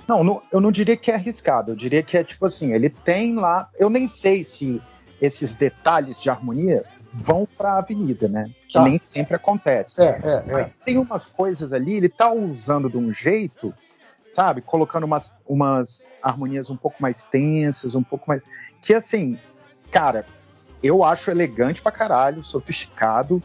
Não, 0.08 0.22
não- 0.24 0.42
eu 0.52 0.60
não 0.60 0.72
diria 0.72 0.96
que 0.96 1.10
é 1.10 1.14
arriscado. 1.14 1.72
Eu 1.72 1.76
diria 1.76 2.02
que 2.02 2.16
é 2.16 2.24
tipo 2.24 2.44
assim, 2.46 2.72
ele 2.72 2.90
tem 2.90 3.34
lá. 3.36 3.68
Eu 3.78 3.88
nem 3.88 4.08
sei 4.08 4.42
se 4.44 4.80
esses 5.20 5.54
detalhes 5.54 6.20
de 6.20 6.28
harmonia 6.28 6.84
vão 7.12 7.46
para 7.46 7.74
a 7.74 7.78
avenida, 7.78 8.26
né? 8.28 8.50
Que 8.66 8.74
Tá. 8.74 8.82
nem 8.82 8.98
sempre 8.98 9.36
acontece. 9.36 10.00
É, 10.00 10.20
é, 10.22 10.44
é. 10.48 10.52
Mas 10.52 10.74
tem 10.76 10.98
umas 10.98 11.26
coisas 11.26 11.72
ali, 11.72 11.94
ele 11.94 12.08
tá 12.08 12.32
usando 12.32 12.88
de 12.90 12.96
um 12.96 13.12
jeito, 13.12 13.72
sabe? 14.32 14.60
Colocando 14.62 15.04
umas, 15.04 15.38
umas 15.46 16.10
harmonias 16.22 16.70
um 16.70 16.76
pouco 16.76 16.96
mais 17.00 17.22
tensas, 17.24 17.94
um 17.94 18.02
pouco 18.02 18.24
mais. 18.26 18.42
Que 18.80 18.94
assim, 18.94 19.38
cara, 19.90 20.24
eu 20.82 21.04
acho 21.04 21.30
elegante 21.30 21.80
pra 21.82 21.92
caralho, 21.92 22.42
sofisticado. 22.42 23.42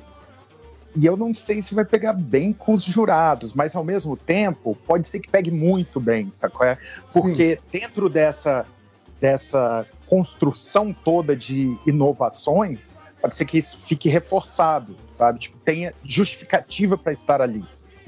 E 0.99 1.05
eu 1.05 1.15
não 1.15 1.31
sei 1.31 1.61
se 1.61 1.75
vai 1.75 1.85
pegar 1.85 2.13
bem 2.13 2.51
com 2.51 2.73
os 2.73 2.83
jurados, 2.83 3.53
mas 3.53 3.75
ao 3.75 3.83
mesmo 3.83 4.17
tempo 4.17 4.75
pode 4.87 5.07
ser 5.07 5.19
que 5.19 5.29
pegue 5.29 5.51
muito 5.51 5.99
bem, 5.99 6.29
sacou? 6.33 6.65
É? 6.65 6.75
Porque 7.13 7.59
dentro 7.71 8.09
dessa, 8.09 8.65
dessa 9.21 9.85
construção 10.07 10.91
toda 10.91 11.35
de 11.35 11.77
inovações, 11.85 12.91
pode 13.21 13.35
ser 13.35 13.45
que 13.45 13.59
isso 13.59 13.77
fique 13.77 14.09
reforçado, 14.09 14.95
sabe? 15.11 15.37
Tipo, 15.37 15.59
tenha 15.59 15.93
justificativa 16.03 16.97
para 16.97 17.11
estar 17.11 17.43
ali, 17.43 17.63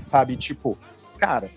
sabe? 0.08 0.36
Tipo, 0.36 0.76
cara, 1.20 1.52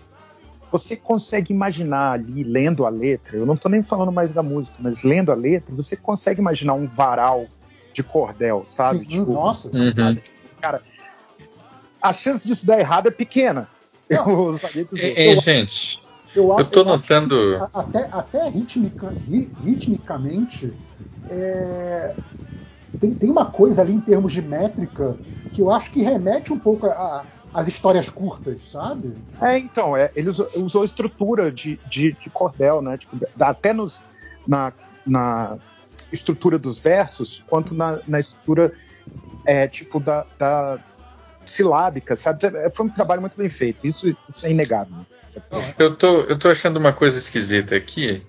você 0.69 0.95
consegue 0.95 1.51
imaginar 1.51 2.11
ali, 2.11 2.43
lendo 2.43 2.85
a 2.85 2.89
letra, 2.89 3.37
eu 3.37 3.45
não 3.45 3.57
tô 3.57 3.69
nem 3.69 3.81
falando 3.81 4.11
mais 4.11 4.31
da 4.33 4.43
música, 4.43 4.75
mas 4.79 5.01
lendo 5.01 5.31
a 5.31 5.35
letra, 5.35 5.73
você 5.73 5.95
consegue 5.95 6.39
imaginar 6.39 6.75
um 6.75 6.85
varal 6.85 7.47
de 7.91 8.03
cordel, 8.03 8.67
sabe? 8.69 8.99
Sim, 8.99 9.05
Tipo, 9.05 9.33
nossa. 9.33 9.67
Uhum. 9.67 10.17
cara, 10.61 10.81
a 12.03 12.11
chance 12.13 12.45
disso 12.45 12.65
dar 12.65 12.79
errado 12.79 13.07
é 13.07 13.11
pequena. 13.11 13.69
Eu 14.09 14.59
E, 14.75 15.29
e, 15.31 15.35
gente, 15.37 16.03
Eu, 16.35 16.43
eu 16.45 16.53
acho- 16.53 16.69
tô 16.69 16.81
eu 16.81 16.85
notando. 16.85 17.69
até, 17.73 18.09
até 18.11 18.49
ritmica- 18.49 19.15
ri- 19.25 19.53
ritmicamente, 19.57 20.73
é, 21.29 22.15
tem, 22.99 23.15
tem 23.15 23.29
uma 23.31 23.45
coisa 23.45 23.81
ali 23.81 23.93
em 23.93 24.01
termos 24.01 24.33
de 24.33 24.41
métrica 24.41 25.17
que 25.53 25.61
eu 25.61 25.71
acho 25.71 25.91
que 25.91 26.01
remete 26.01 26.51
um 26.51 26.59
pouco 26.59 26.87
a- 26.87 27.27
às 27.53 27.67
histórias 27.67 28.09
curtas, 28.09 28.69
sabe? 28.69 29.15
É, 29.41 29.57
então, 29.57 29.95
é, 29.95 30.11
ele 30.15 30.29
usou, 30.29 30.47
usou 30.55 30.83
estrutura 30.83 31.51
de, 31.51 31.79
de, 31.85 32.13
de 32.17 32.29
cordel, 32.31 32.81
né? 32.81 32.97
Tipo, 32.97 33.17
até 33.39 33.71
nos, 33.73 34.05
na, 34.47 34.73
na 35.05 35.57
estrutura 36.11 36.57
dos 36.57 36.79
versos, 36.79 37.43
quanto 37.47 37.73
na, 37.75 38.01
na 38.07 38.19
estrutura 38.19 38.71
é, 39.45 39.67
tipo, 39.67 39.99
da, 39.99 40.25
da 40.39 40.79
silábica, 41.45 42.15
sabe? 42.15 42.45
É, 42.45 42.69
Foi 42.69 42.85
um 42.85 42.89
trabalho 42.89 43.21
muito 43.21 43.37
bem 43.37 43.49
feito, 43.49 43.85
isso, 43.85 44.15
isso 44.27 44.45
é 44.45 44.51
inegável. 44.51 45.05
Eu 45.77 45.95
tô, 45.95 46.21
eu 46.21 46.37
tô 46.37 46.49
achando 46.49 46.77
uma 46.77 46.93
coisa 46.93 47.17
esquisita 47.17 47.75
aqui. 47.75 48.21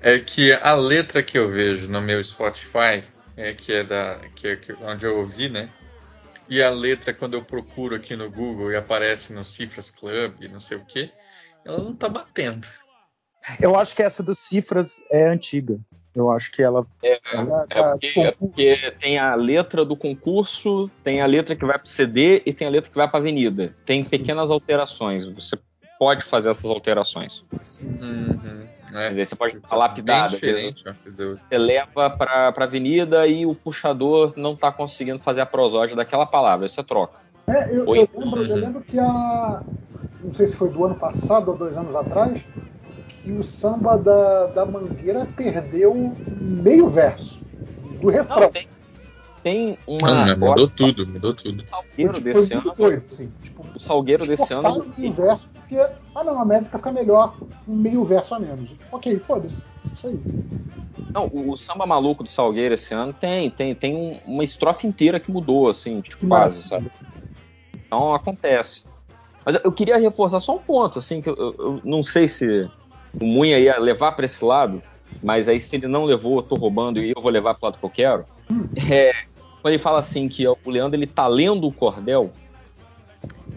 É 0.00 0.18
que 0.18 0.52
a 0.52 0.74
letra 0.74 1.22
que 1.22 1.38
eu 1.38 1.48
vejo 1.48 1.88
no 1.88 2.00
meu 2.00 2.22
Spotify, 2.22 3.04
é, 3.36 3.52
que 3.52 3.72
é 3.72 3.84
da. 3.84 4.20
Que 4.34 4.48
é 4.48 4.56
que- 4.56 4.72
onde 4.82 5.06
eu 5.06 5.18
ouvi, 5.18 5.48
né? 5.48 5.68
E 6.48 6.62
a 6.62 6.70
letra, 6.70 7.14
quando 7.14 7.34
eu 7.34 7.44
procuro 7.44 7.94
aqui 7.94 8.16
no 8.16 8.30
Google 8.30 8.72
e 8.72 8.76
aparece 8.76 9.32
no 9.32 9.44
Cifras 9.44 9.90
Club 9.90 10.34
e 10.40 10.48
não 10.48 10.60
sei 10.60 10.76
o 10.76 10.84
que, 10.84 11.12
ela 11.64 11.78
não 11.78 11.94
tá 11.94 12.08
batendo. 12.08 12.66
Eu 13.60 13.76
acho 13.76 13.94
que 13.94 14.02
essa 14.02 14.22
dos 14.22 14.38
cifras 14.38 14.96
é 15.10 15.28
antiga. 15.28 15.78
Eu 16.14 16.30
acho 16.30 16.52
que 16.52 16.62
ela. 16.62 16.86
É, 17.02 17.20
ela 17.32 17.66
É 17.70 17.82
porque, 17.82 18.20
é 18.20 18.30
porque 18.32 18.90
tem 19.00 19.18
a 19.18 19.34
letra 19.34 19.84
do 19.84 19.96
concurso, 19.96 20.90
tem 21.02 21.22
a 21.22 21.26
letra 21.26 21.56
que 21.56 21.64
vai 21.64 21.78
para 21.78 21.86
CD 21.86 22.42
e 22.44 22.52
tem 22.52 22.66
a 22.66 22.70
letra 22.70 22.90
que 22.90 22.96
vai 22.96 23.08
para 23.08 23.18
Avenida. 23.18 23.74
Tem 23.86 24.04
pequenas 24.04 24.50
alterações. 24.50 25.24
Você 25.24 25.58
pode 25.98 26.24
fazer 26.24 26.50
essas 26.50 26.70
alterações. 26.70 27.44
Uhum, 27.80 28.66
Quer 28.90 29.10
dizer, 29.10 29.26
Você 29.26 29.36
pode 29.36 29.58
da 29.58 30.24
outra. 30.66 30.96
Você 31.48 31.58
leva 31.58 32.10
para 32.10 32.54
a 32.54 32.64
Avenida 32.64 33.26
e 33.26 33.46
o 33.46 33.54
puxador 33.54 34.34
não 34.36 34.52
está 34.52 34.70
conseguindo 34.70 35.18
fazer 35.20 35.40
a 35.40 35.46
prosódia 35.46 35.96
daquela 35.96 36.26
palavra. 36.26 36.68
Você 36.68 36.82
troca. 36.82 37.20
É, 37.46 37.70
eu, 37.70 37.86
eu 37.86 37.92
lembro, 37.92 38.44
eu 38.44 38.56
lembro 38.56 38.80
que 38.82 38.98
a. 38.98 39.62
Não 40.22 40.34
sei 40.34 40.46
se 40.46 40.56
foi 40.56 40.68
do 40.68 40.84
ano 40.84 40.94
passado 40.94 41.50
ou 41.50 41.56
dois 41.56 41.76
anos 41.76 41.94
atrás, 41.96 42.44
que 43.22 43.32
o 43.32 43.42
samba 43.42 43.96
da, 43.96 44.46
da 44.46 44.66
Mangueira 44.66 45.26
perdeu 45.36 46.16
meio 46.40 46.88
verso 46.88 47.40
do 48.00 48.08
refrão. 48.08 48.40
Não, 48.40 48.50
tem, 48.50 48.68
tem 49.42 49.78
uma. 49.86 50.10
Mas 50.26 50.38
mudou 50.38 50.68
tudo, 50.68 51.06
mudou 51.06 51.34
tudo. 51.34 51.62
O 51.62 51.66
Salgueiro 51.66 52.20
desse 52.20 52.54
ano. 52.54 52.74
doido, 52.76 53.04
assim. 53.10 53.32
Tipo, 53.42 53.64
O 53.74 53.80
Salgueiro 53.80 54.26
desse 54.26 54.52
ano. 54.52 54.92
meio 54.96 55.12
verso, 55.12 55.48
porque. 55.52 55.76
Ah 56.14 56.24
não, 56.24 56.40
a 56.40 56.44
métrica 56.44 56.78
fica 56.78 56.92
melhor 56.92 57.34
um 57.66 57.74
meio 57.74 58.04
verso 58.04 58.34
a 58.34 58.38
menos. 58.40 58.68
Tipo, 58.70 58.96
ok, 58.96 59.18
foda-se. 59.20 59.56
Isso 59.94 60.06
aí. 60.08 60.20
Não, 61.14 61.26
o, 61.26 61.52
o 61.52 61.56
samba 61.56 61.86
maluco 61.86 62.24
do 62.24 62.30
Salgueiro 62.30 62.74
esse 62.74 62.92
ano 62.94 63.12
tem, 63.12 63.50
tem, 63.50 63.74
tem 63.74 63.94
um- 63.94 64.18
uma 64.24 64.42
estrofe 64.42 64.86
inteira 64.86 65.20
que 65.20 65.30
mudou, 65.30 65.68
assim, 65.68 66.00
tipo, 66.00 66.26
quase, 66.26 66.56
Massa. 66.56 66.68
sabe? 66.68 66.90
Então 67.86 68.14
acontece. 68.14 68.82
Mas 69.44 69.56
eu- 69.56 69.60
eu 69.64 69.72
queria 69.72 69.98
reforçar 69.98 70.40
só 70.40 70.54
um 70.56 70.58
ponto, 70.58 70.98
assim, 70.98 71.20
que 71.20 71.28
eu, 71.28 71.34
eu- 71.36 71.54
eu 71.58 71.80
não 71.84 72.02
sei 72.02 72.26
se 72.28 72.68
o 73.20 73.26
Munha 73.26 73.58
ia 73.58 73.78
levar 73.78 74.12
para 74.12 74.24
esse 74.24 74.44
lado, 74.44 74.82
mas 75.22 75.48
aí 75.48 75.60
se 75.60 75.76
ele 75.76 75.86
não 75.86 76.04
levou, 76.04 76.36
eu 76.36 76.42
tô 76.42 76.54
roubando 76.54 77.00
e 77.00 77.12
eu 77.14 77.22
vou 77.22 77.30
levar 77.30 77.54
pro 77.54 77.66
lado 77.66 77.78
que 77.78 77.84
eu 77.84 77.90
quero. 77.90 78.24
É, 78.90 79.12
quando 79.60 79.74
ele 79.74 79.82
fala 79.82 79.98
assim 79.98 80.28
que 80.28 80.46
o 80.46 80.56
Leandro 80.66 80.98
ele 80.98 81.06
tá 81.06 81.26
lendo 81.26 81.66
o 81.66 81.72
cordel, 81.72 82.32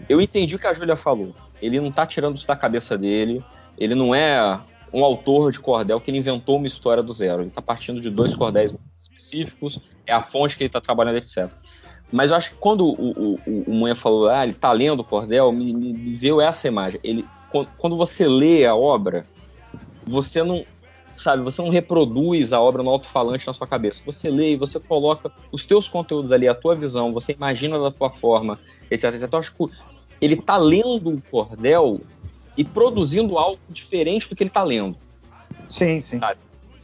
eu 0.08 0.20
entendi 0.20 0.54
o 0.54 0.58
que 0.58 0.66
a 0.66 0.74
Júlia 0.74 0.96
falou. 0.96 1.34
Ele 1.60 1.80
não 1.80 1.90
tá 1.90 2.06
tirando 2.06 2.36
isso 2.36 2.46
da 2.46 2.56
cabeça 2.56 2.96
dele, 2.96 3.44
ele 3.78 3.94
não 3.94 4.14
é 4.14 4.60
um 4.92 5.04
autor 5.04 5.52
de 5.52 5.58
cordel 5.58 6.00
que 6.00 6.10
ele 6.10 6.18
inventou 6.18 6.56
uma 6.56 6.66
história 6.66 7.02
do 7.02 7.12
zero. 7.12 7.42
Ele 7.42 7.50
tá 7.50 7.60
partindo 7.60 8.00
de 8.00 8.10
dois 8.10 8.34
cordéis 8.34 8.74
específicos, 9.02 9.80
é 10.06 10.12
a 10.12 10.22
fonte 10.22 10.56
que 10.56 10.62
ele 10.62 10.70
tá 10.70 10.80
trabalhando, 10.80 11.16
etc. 11.16 11.50
Mas 12.12 12.30
eu 12.30 12.36
acho 12.36 12.50
que 12.50 12.56
quando 12.56 12.86
o, 12.86 12.92
o, 12.92 13.40
o, 13.46 13.64
o 13.66 13.74
Munha 13.74 13.96
falou, 13.96 14.28
ah, 14.28 14.44
ele 14.44 14.54
tá 14.54 14.70
lendo 14.70 15.00
o 15.00 15.04
cordel, 15.04 15.50
me, 15.50 15.72
me, 15.72 15.92
me 15.92 16.14
veio 16.14 16.40
essa 16.40 16.68
imagem. 16.68 17.00
Ele, 17.02 17.24
quando, 17.50 17.68
quando 17.76 17.96
você 17.96 18.28
lê 18.28 18.64
a 18.64 18.76
obra, 18.76 19.26
você 20.06 20.42
não, 20.42 20.64
sabe, 21.16 21.42
você 21.42 21.60
não 21.60 21.68
reproduz 21.70 22.52
a 22.52 22.60
obra 22.60 22.82
no 22.82 22.90
alto-falante 22.90 23.46
na 23.46 23.52
sua 23.52 23.66
cabeça. 23.66 24.02
Você 24.06 24.30
lê 24.30 24.52
e 24.52 24.56
você 24.56 24.78
coloca 24.80 25.30
os 25.50 25.64
teus 25.64 25.88
conteúdos 25.88 26.32
ali, 26.32 26.46
a 26.48 26.54
tua 26.54 26.74
visão, 26.74 27.12
você 27.12 27.32
imagina 27.32 27.78
da 27.78 27.90
tua 27.90 28.10
forma, 28.10 28.58
etc, 28.90 29.04
etc. 29.14 29.22
Então, 29.24 29.38
eu 29.38 29.40
acho 29.40 29.54
que 29.54 29.64
ele 30.20 30.36
tá 30.36 30.56
lendo 30.56 31.10
o 31.10 31.22
cordel 31.30 32.00
e 32.56 32.64
produzindo 32.64 33.36
algo 33.36 33.58
diferente 33.68 34.28
do 34.28 34.36
que 34.36 34.42
ele 34.42 34.50
tá 34.50 34.62
lendo. 34.62 34.96
Sim, 35.68 36.00
sim. 36.00 36.20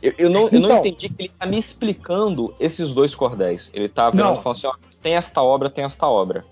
Eu, 0.03 0.12
eu 0.19 0.28
não, 0.31 0.49
eu 0.49 0.60
não 0.60 0.69
Então- 0.69 0.78
entendi 0.81 1.08
que 1.08 1.22
ele 1.22 1.33
tá 1.38 1.47
me 1.47 1.56
explicando 1.56 2.55
esses 2.58 2.92
dois 2.92 3.15
cordéis. 3.15 3.71
Ele 3.72 3.88
tá 3.88 4.10
Não. 4.12 4.35
e 4.35 4.42
falando 4.42 4.56
assim, 4.56 4.67
ó, 4.67 4.74
tem 5.01 5.15
esta 5.15 5.40
obra, 5.40 5.71
tem 5.71 5.85
esta 5.85 6.06
obra. 6.08 6.44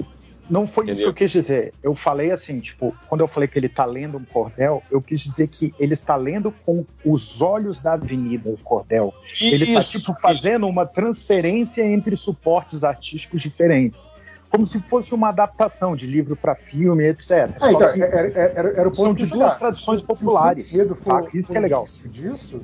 Não 0.51 0.67
foi 0.67 0.85
isso 0.87 0.87
que 0.87 0.93
Entendeu? 1.03 1.09
eu 1.11 1.15
quis 1.15 1.31
dizer. 1.31 1.73
Eu 1.81 1.95
falei 1.95 2.33
assim, 2.33 2.59
tipo, 2.59 2.93
quando 3.09 3.21
eu 3.21 3.29
falei 3.29 3.49
que 3.49 3.57
ele 3.59 3.69
tá 3.69 3.85
lendo 3.85 4.19
um 4.19 4.25
cordel, 4.25 4.83
eu 4.91 5.01
quis 5.01 5.21
dizer 5.21 5.47
que 5.47 5.73
ele 5.79 5.95
está 5.95 6.17
lendo 6.17 6.51
com 6.51 6.85
os 7.05 7.41
olhos 7.41 7.81
da 7.81 7.93
avenida 7.93 8.51
o 8.51 8.59
cordel. 8.59 9.15
ele 9.41 9.73
tá, 9.73 9.79
Isso, 9.81 9.99
tipo, 10.01 10.13
fazendo 10.21 10.67
uma 10.67 10.85
transferência 10.85 11.83
entre 11.85 12.17
suportes 12.17 12.83
artísticos 12.83 13.41
diferentes. 13.41 14.09
Como 14.51 14.67
se 14.67 14.81
fosse 14.81 15.15
uma 15.15 15.29
adaptação 15.29 15.95
de 15.95 16.09
livro 16.09 16.35
para 16.35 16.57
filme, 16.57 17.05
etc. 17.07 17.31
É, 17.31 17.59
Só 17.61 17.71
então, 17.71 17.93
que 17.93 18.03
era, 18.03 18.17
era, 18.17 18.29
era, 18.57 18.69
era 18.71 18.81
o 18.89 18.91
ponto 18.91 18.97
são 18.97 19.15
de 19.15 19.27
duas 19.27 19.57
tradições 19.57 20.01
Se 20.01 20.05
o 20.05 20.07
populares. 20.09 20.71
for- 20.73 20.97
saca? 21.05 21.29
Isso 21.39 21.53
que 21.53 21.59
é 21.59 21.61
legal. 21.61 21.87
disso, 22.07 22.61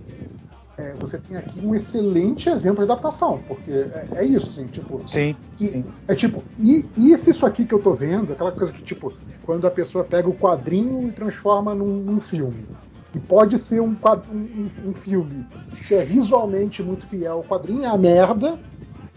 é, 0.76 0.94
você 0.94 1.18
tem 1.18 1.36
aqui 1.36 1.60
um 1.60 1.74
excelente 1.74 2.48
exemplo 2.48 2.84
de 2.84 2.90
adaptação, 2.92 3.38
porque 3.42 3.70
é, 3.70 4.10
é 4.14 4.24
isso, 4.24 4.50
assim, 4.50 4.68
tipo. 4.68 5.02
Sim, 5.06 5.36
e- 5.60 5.84
É 6.08 6.14
tipo, 6.14 6.44
e, 6.58 6.90
e 6.96 7.16
se 7.16 7.30
isso 7.30 7.46
aqui 7.46 7.64
que 7.66 7.74
eu 7.74 7.82
tô 7.82 7.94
vendo, 7.94 8.32
aquela 8.32 8.52
coisa 8.52 8.72
que, 8.72 8.82
tipo, 8.82 9.12
quando 9.42 9.66
a 9.66 9.70
pessoa 9.70 10.04
pega 10.04 10.28
o 10.28 10.34
quadrinho 10.38 11.08
e 11.08 11.12
transforma 11.12 11.74
num, 11.74 12.02
num 12.04 12.20
filme. 12.20 12.68
E 13.14 13.18
pode 13.20 13.58
ser 13.58 13.80
um, 13.80 13.96
um, 14.28 14.70
um- 14.90 14.94
filme 14.94 15.48
que 15.88 15.94
é 15.94 16.04
visualmente 16.04 16.82
muito 16.82 17.06
fiel 17.06 17.34
ao 17.38 17.44
quadrinho, 17.44 17.84
é 17.84 17.86
a 17.86 17.96
merda. 17.96 18.58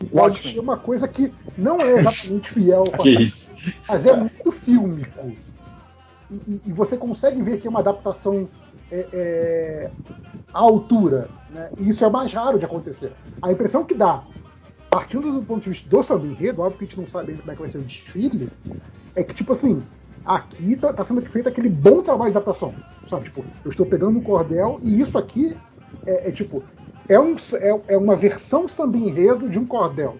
E 0.02 0.06
pode 0.08 0.36
Ótimo. 0.36 0.54
ser 0.54 0.60
uma 0.62 0.78
coisa 0.78 1.08
que 1.08 1.34
não 1.58 1.84
é 1.84 1.98
exatamente 1.98 2.50
fiel 2.52 2.80
ao 2.80 2.86
Que 3.04 3.10
quadrinho, 3.10 3.26
isso? 3.26 3.54
mas 3.88 4.06
é 4.06 4.14
muito 4.16 4.52
fílmico. 4.52 5.38
E, 6.30 6.36
e- 6.48 6.62
e 6.66 6.74
você 6.74 6.96
consegue 6.98 7.42
ver 7.42 7.58
que 7.60 7.68
é 7.68 7.70
uma 7.70 7.80
adaptação 7.80 8.48
é, 8.92 9.08
é, 9.14 9.92
à 10.54 10.60
altura. 10.60 11.30
Né? 11.50 11.72
E 11.78 11.90
isso 11.90 12.04
é 12.06 12.10
mais 12.10 12.32
raro 12.34 12.60
de 12.60 12.66
acontecer. 12.66 13.12
A 13.42 13.52
impressão 13.52 13.84
que 13.84 13.94
dá, 13.96 14.24
partindo 14.90 15.32
do 15.32 15.44
ponto 15.44 15.64
de 15.64 15.70
vista 15.70 15.90
do 15.90 16.04
samba 16.04 16.28
enredo, 16.28 16.62
óbvio 16.62 16.78
que 16.80 16.84
a 16.86 16.88
gente 16.88 17.00
não 17.00 17.08
sabe 17.08 17.32
ainda 17.32 17.42
como 17.42 17.52
é 17.52 17.56
que 17.56 17.62
vai 17.62 17.70
ser 17.70 17.78
o 17.80 17.84
desfile, 17.84 18.50
é 19.16 19.24
que, 19.24 19.34
tipo 19.34 19.52
assim, 19.54 19.84
aqui 20.26 20.76
tá, 20.76 20.94
tá 20.94 21.04
sendo 21.04 21.22
feito 21.22 21.50
aquele 21.50 21.70
bom 21.70 22.02
trabalho 22.02 22.32
de 22.32 22.38
adaptação. 22.38 22.74
Sabe? 23.10 23.26
Tipo, 23.26 23.44
eu 23.66 23.70
estou 23.70 23.86
pegando 23.86 24.20
um 24.20 24.22
cordel 24.24 24.80
e 24.84 25.02
isso 25.02 25.18
aqui 25.18 25.58
é, 26.06 26.30
é, 26.30 26.32
tipo. 26.32 26.64
É, 27.08 27.20
um, 27.20 27.36
é, 27.54 27.94
é 27.94 27.98
uma 27.98 28.16
versão 28.16 28.68
samba 28.68 28.96
enredo 28.98 29.50
de 29.50 29.58
um 29.58 29.66
cordel. 29.66 30.18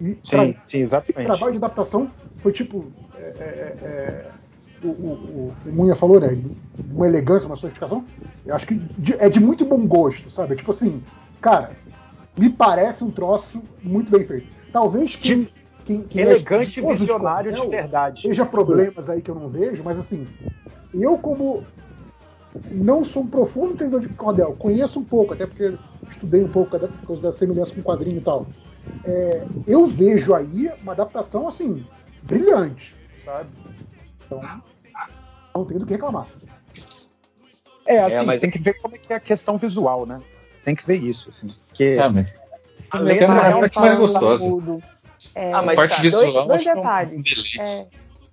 E 0.00 0.14
pra- 0.14 0.44
Sim, 0.44 0.54
sim, 0.64 0.78
esse 0.78 0.82
exatamente. 0.82 1.26
trabalho 1.26 1.52
de 1.52 1.58
adaptação 1.58 2.12
foi 2.38 2.52
tipo. 2.52 2.92
é, 3.16 3.20
é, 3.20 3.78
é, 3.82 4.30
o, 4.82 4.88
o, 4.88 5.52
o, 5.66 5.72
Munha 5.72 5.94
falou, 5.94 6.20
né? 6.20 6.28
Uma 6.90 7.06
elegância, 7.06 7.46
uma 7.46 7.56
sofisticação. 7.56 8.04
Eu 8.46 8.54
acho 8.54 8.66
que 8.66 8.74
de- 8.96 9.14
é 9.14 9.28
de 9.28 9.40
muito 9.40 9.64
bom 9.64 9.86
gosto, 9.86 10.30
sabe? 10.30 10.56
Tipo 10.56 10.70
assim, 10.70 11.02
cara, 11.40 11.72
me 12.38 12.50
parece 12.50 13.02
um 13.04 13.10
troço 13.10 13.60
muito 13.82 14.10
bem 14.10 14.24
feito. 14.24 14.46
Talvez 14.72 15.16
quem. 15.16 15.48
quem, 15.84 16.02
quem 16.02 16.22
é 16.22 16.24
Elegante 16.30 16.80
de 16.80 16.82
visionário 16.82 17.52
de 17.52 17.58
cordel 17.58 17.70
verdade. 17.70 18.22
Seja 18.22 18.46
problemas 18.46 19.08
aí 19.10 19.20
que 19.20 19.30
eu 19.30 19.34
não 19.34 19.48
vejo, 19.48 19.82
mas 19.82 19.98
assim, 19.98 20.26
eu 20.94 21.18
como 21.18 21.64
não 22.70 23.02
sou 23.04 23.22
um 23.22 23.26
profundo 23.26 23.72
entendedor 23.72 24.00
de 24.00 24.08
cordel, 24.08 24.54
conheço 24.54 25.00
um 25.00 25.04
pouco, 25.04 25.34
até 25.34 25.46
porque 25.46 25.74
estudei 26.08 26.42
um 26.42 26.48
pouco 26.48 26.78
por 26.78 27.06
causa 27.06 27.22
da 27.22 27.32
semelhança 27.32 27.72
com 27.74 27.80
o 27.80 27.84
quadrinho 27.84 28.18
e 28.18 28.22
tal. 28.22 28.46
É, 29.04 29.46
eu 29.66 29.86
vejo 29.86 30.34
aí 30.34 30.70
uma 30.82 30.92
adaptação 30.92 31.48
assim, 31.48 31.82
brilhante, 32.22 32.94
sabe? 33.24 33.48
Então, 34.28 34.42
não 35.56 35.64
tenho 35.64 35.80
do 35.80 35.86
que 35.86 35.92
reclamar. 35.94 36.26
É, 37.86 38.00
assim, 38.00 38.16
É, 38.16 38.22
mas- 38.22 38.40
tem 38.40 38.50
que 38.50 38.58
ver 38.58 38.74
como 38.74 38.94
é 38.94 38.98
que 38.98 39.12
é 39.12 39.16
a 39.16 39.20
questão 39.20 39.56
visual, 39.56 40.04
né? 40.04 40.20
Tem 40.64 40.74
que 40.76 40.86
ver 40.86 40.96
isso, 40.96 41.30
assim. 41.30 41.48
Porque 41.68 41.96
Ah, 42.00 42.10
mas 42.10 42.38
a 42.90 42.98
é 42.98 43.00
letra 43.00 43.26
uma 43.28 43.46
é 43.46 43.54
um 43.56 43.60
parte 43.60 43.80
mais 43.80 43.98
gostosa. 43.98 44.44
Tudo. 44.44 44.82
É, 45.34 45.52
Ah, 45.52 45.62
mas 45.62 45.76
parte 45.76 45.96
tá, 45.96 46.02
visual 46.02 46.32
dois, 46.32 46.46
dois 46.46 46.66
é 46.66 46.72
um 46.72 46.76
detalhes. 46.76 47.10
deleite. 47.10 47.60
É, 47.60 47.86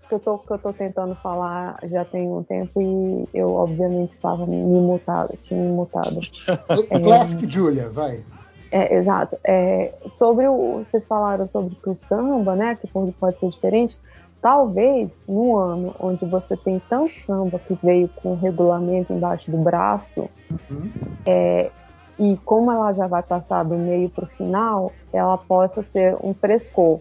que, 0.09 0.15
eu 0.15 0.19
tô, 0.19 0.37
que 0.39 0.51
eu 0.51 0.57
tô 0.59 0.73
tentando 0.73 1.15
falar 1.15 1.79
já 1.83 2.03
tem 2.03 2.27
um 2.27 2.43
tempo 2.43 2.81
e 2.81 3.27
eu, 3.33 3.53
obviamente, 3.53 4.11
estava 4.13 4.45
me 4.45 4.57
mutado, 4.57 5.33
tinha 5.37 5.59
me 5.59 5.69
mutado. 5.69 6.19
Classic 7.03 7.49
Julia, 7.49 7.89
vai. 7.89 8.23
É, 8.71 8.93
exato. 8.97 9.37
É, 9.47 9.93
sobre 10.07 10.47
o. 10.47 10.79
Vocês 10.83 11.07
falaram 11.07 11.47
sobre 11.47 11.75
que 11.75 11.89
o 11.89 11.95
samba, 11.95 12.55
né? 12.57 12.75
Que 12.75 12.87
pode, 12.87 13.13
pode 13.13 13.39
ser 13.39 13.49
diferente. 13.49 13.97
Talvez 14.45 15.09
num 15.27 15.55
ano 15.57 15.95
onde 15.99 16.23
você 16.23 16.55
tem 16.55 16.79
tanto 16.87 17.09
samba 17.09 17.57
que 17.57 17.75
veio 17.81 18.07
com 18.09 18.33
o 18.33 18.35
regulamento 18.35 19.11
embaixo 19.11 19.49
do 19.49 19.57
braço, 19.57 20.29
Uhum. 20.51 20.91
é, 21.25 21.71
e 22.19 22.37
como 22.45 22.71
ela 22.71 22.93
já 22.93 23.07
vai 23.07 23.23
passar 23.23 23.63
do 23.65 23.73
meio 23.73 24.07
para 24.07 24.25
o 24.25 24.27
final, 24.27 24.91
ela 25.11 25.35
possa 25.35 25.81
ser 25.81 26.15
um 26.23 26.31
frescor. 26.35 26.99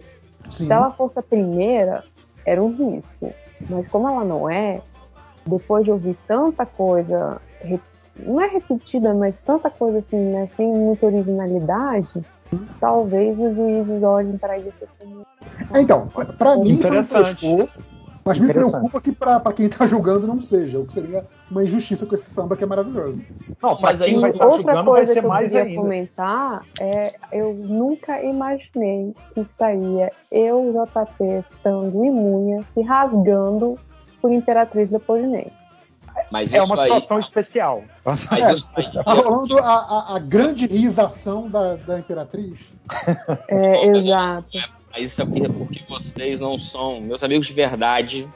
Sim. 0.49 0.65
Se 0.65 0.71
ela 0.73 0.89
fosse 0.89 1.19
a 1.19 1.21
primeira, 1.21 2.03
era 2.47 2.63
um 2.63 2.71
risco. 2.75 3.31
Mas 3.69 3.87
como 3.87 4.09
ela 4.09 4.23
não 4.25 4.49
é, 4.49 4.81
depois 5.45 5.83
de 5.85 5.91
ouvir 5.91 6.17
tanta 6.27 6.65
coisa, 6.65 7.39
não 8.17 8.41
é 8.41 8.47
repetida, 8.47 9.13
mas 9.13 9.39
tanta 9.41 9.69
coisa 9.69 9.99
assim, 9.99 10.17
né, 10.17 10.49
sem 10.57 10.73
muita 10.73 11.05
originalidade, 11.05 12.25
talvez 12.79 13.39
os 13.39 13.55
juízes 13.55 14.03
olhem 14.03 14.37
para 14.37 14.57
isso 14.57 14.71
como. 14.99 15.25
É, 15.73 15.81
Então, 15.81 16.07
pra 16.37 16.55
mim 16.57 16.63
foi 16.63 16.71
um 16.71 16.73
Interessante. 16.75 17.39
frescor, 17.39 17.67
mas 18.25 18.39
me 18.39 18.47
preocupa 18.51 19.01
que 19.01 19.11
pra, 19.11 19.39
pra 19.39 19.53
quem 19.53 19.69
tá 19.69 19.85
julgando 19.85 20.25
não 20.27 20.41
seja, 20.41 20.79
o 20.79 20.85
que 20.85 20.93
seria 20.95 21.23
uma 21.51 21.63
injustiça 21.63 22.05
com 22.05 22.15
esse 22.15 22.29
samba 22.31 22.57
que 22.57 22.63
é 22.63 22.67
maravilhoso. 22.67 23.19
Não, 23.61 23.75
pra 23.77 23.91
Mas 23.93 24.01
quem 24.01 24.15
aí, 24.15 24.21
vai 24.21 24.31
estar 24.31 24.45
Outra 24.45 24.61
julgando 24.61 24.91
vai 24.91 24.95
coisa 24.95 25.13
ser 25.13 25.19
que 25.19 25.25
eu 25.25 25.29
mais 25.29 25.51
queria 25.51 25.63
ainda. 25.65 25.81
comentar 25.81 26.61
é 26.81 27.13
eu 27.31 27.53
nunca 27.53 28.21
imaginei 28.23 29.13
que 29.33 29.41
estaria 29.41 30.11
eu, 30.31 30.73
JP, 30.73 31.45
Tango 31.63 32.03
e 32.05 32.09
Munha 32.11 32.61
se 32.73 32.81
rasgando 32.81 33.77
por 34.21 34.31
Imperatriz 34.31 34.89
Leopoldinense. 34.89 35.51
Mas 36.31 36.53
É 36.53 36.61
uma 36.61 36.75
aí- 36.75 36.81
situação 36.83 37.19
especial. 37.19 37.83
Mas 38.03 38.31
É, 38.31 38.53
isso 38.53 38.69
aí- 38.75 38.91
tá 38.91 39.13
rolando 39.13 39.57
a, 39.59 39.63
a- 39.73 40.15
a 40.15 40.19
grande 40.19 40.65
risação 40.67 41.49
da, 41.49 41.75
da 41.75 41.99
Imperatriz. 41.99 42.57
É, 43.49 43.87
exato. 43.97 44.47
Mas 44.91 45.11
isso 45.11 45.21
é 45.21 45.25
porque- 45.25 45.83
vocês 45.89 46.39
não 46.39 46.59
são 46.59 47.01
meus 47.01 47.23
amigos 47.23 47.47
de 47.47 47.53
verdade, 47.53 48.27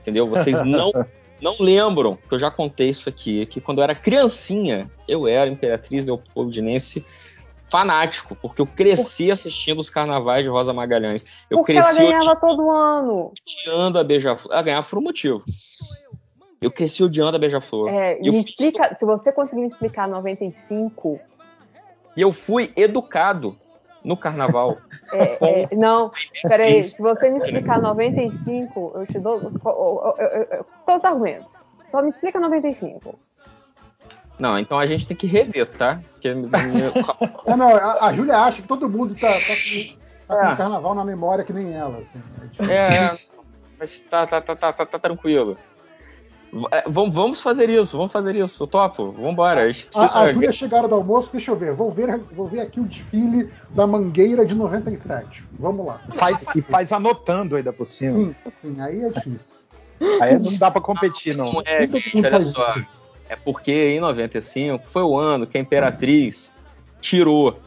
entendeu? 0.00 0.26
Vocês 0.28 0.64
não 0.64 0.90
não 1.40 1.56
lembram 1.60 2.16
que 2.16 2.34
eu 2.34 2.38
já 2.38 2.50
contei 2.50 2.88
isso 2.88 3.08
aqui, 3.08 3.44
que 3.46 3.60
quando 3.60 3.78
eu 3.78 3.84
era 3.84 3.94
criancinha, 3.94 4.90
eu 5.06 5.28
era 5.28 5.50
Imperatriz 5.50 6.04
Leopoldinense 6.04 7.04
fanático, 7.68 8.34
porque 8.40 8.60
eu 8.62 8.66
cresci 8.66 9.30
assistindo 9.30 9.80
os 9.80 9.90
carnavais 9.90 10.44
de 10.44 10.48
Rosa 10.48 10.72
Magalhães. 10.72 11.24
Eu 11.50 11.58
Porque 11.58 11.72
ela 11.72 11.82
cresci 11.92 12.00
ganhava 12.00 12.36
todo 12.36 12.70
ano. 12.70 13.32
odiando 13.66 13.98
a 13.98 14.04
Beija-Flor. 14.04 14.52
Ela 14.54 14.62
ganhava 14.62 14.86
por 14.88 14.98
um 15.00 15.02
motivo. 15.02 15.42
Eu 16.66 16.72
cresci 16.72 17.04
odiando 17.04 17.36
a 17.36 17.38
Beija-Flor. 17.38 17.88
É, 17.88 18.18
E 18.20 18.26
eu 18.26 18.32
me 18.32 18.42
fui- 18.42 18.50
explica, 18.50 18.92
se 18.96 19.04
você 19.04 19.30
conseguir 19.30 19.60
me 19.60 19.68
explicar 19.68 20.08
95, 20.08 21.20
E 22.16 22.20
eu 22.20 22.32
fui 22.32 22.72
educado 22.74 23.56
no 24.04 24.16
carnaval. 24.16 24.76
é, 25.14 25.62
é, 25.62 25.76
não, 25.76 26.10
peraí, 26.42 26.82
se 26.82 26.98
você 27.00 27.30
me 27.30 27.38
explicar 27.38 27.80
95, 27.80 28.92
eu 28.96 29.06
te 29.06 29.16
dou 29.20 29.40
todos 29.62 30.98
os 30.98 31.04
argumentos. 31.04 31.54
Só 31.86 32.02
me 32.02 32.08
explica 32.08 32.40
95. 32.40 33.16
Não, 34.36 34.58
então 34.58 34.76
a 34.76 34.86
gente 34.86 35.06
tem 35.06 35.16
que 35.16 35.28
rever, 35.28 35.70
tá? 35.78 36.00
Porque 36.14 36.26
É, 36.26 36.34
não, 37.56 37.68
a, 37.76 38.06
a 38.08 38.12
Júlia 38.12 38.38
acha 38.38 38.60
que 38.60 38.66
todo 38.66 38.88
mundo 38.88 39.14
tá, 39.14 39.28
tá 39.28 39.34
com, 39.36 40.26
tá 40.26 40.34
com 40.36 40.46
É. 40.48 40.52
o 40.52 40.56
carnaval 40.56 40.94
na 40.96 41.04
memória 41.04 41.44
que 41.44 41.52
nem 41.52 41.72
ela. 41.72 41.98
Assim, 41.98 42.20
é. 42.68 42.72
É, 42.74 43.04
é. 43.04 43.10
Mas 43.78 44.00
tá, 44.00 44.26
tá, 44.26 44.40
tá, 44.40 44.56
tá, 44.56 44.72
tá, 44.72 44.86
tá 44.86 44.98
tranquilo. 44.98 45.56
É, 46.72 46.84
vamos, 46.88 47.14
vamos 47.14 47.40
fazer 47.40 47.68
isso, 47.68 47.96
vamos 47.96 48.12
fazer 48.12 48.34
isso. 48.34 48.62
Eu 48.62 48.66
topo, 48.66 49.12
vambora. 49.12 49.70
A 49.94 50.22
A, 50.22 50.32
Júlia 50.32 50.52
chegaram 50.52 50.88
do 50.88 50.94
almoço, 50.94 51.30
deixa 51.32 51.50
eu 51.50 51.56
ver. 51.56 51.74
Vou 51.74 51.90
ver, 51.90 52.22
vou 52.32 52.46
ver 52.46 52.60
aqui 52.60 52.80
o 52.80 52.84
desfile 52.84 53.50
da 53.70 53.86
Mangueira 53.86 54.44
de 54.44 54.54
97. 54.54 55.44
Vamos 55.58 55.86
lá. 55.86 56.00
Faz, 56.10 56.44
e 56.54 56.62
faz 56.62 56.92
anotando 56.92 57.56
ainda 57.56 57.72
por 57.72 57.86
cima. 57.86 58.12
Sim, 58.12 58.34
sim, 58.62 58.80
aí 58.80 59.02
é 59.02 59.10
difícil. 59.10 59.56
Aí 60.20 60.38
não 60.38 60.56
dá 60.58 60.70
pra 60.70 60.80
competir, 60.80 61.36
não. 61.36 61.52
Não 61.52 61.62
é, 61.64 61.86
gente, 61.86 62.26
olha 62.26 62.40
só. 62.42 62.74
É 63.28 63.34
porque 63.34 63.72
em 63.72 64.00
95 64.00 64.84
foi 64.92 65.02
o 65.02 65.18
ano 65.18 65.46
que 65.46 65.58
a 65.58 65.60
Imperatriz 65.60 66.50
tirou 67.00 67.58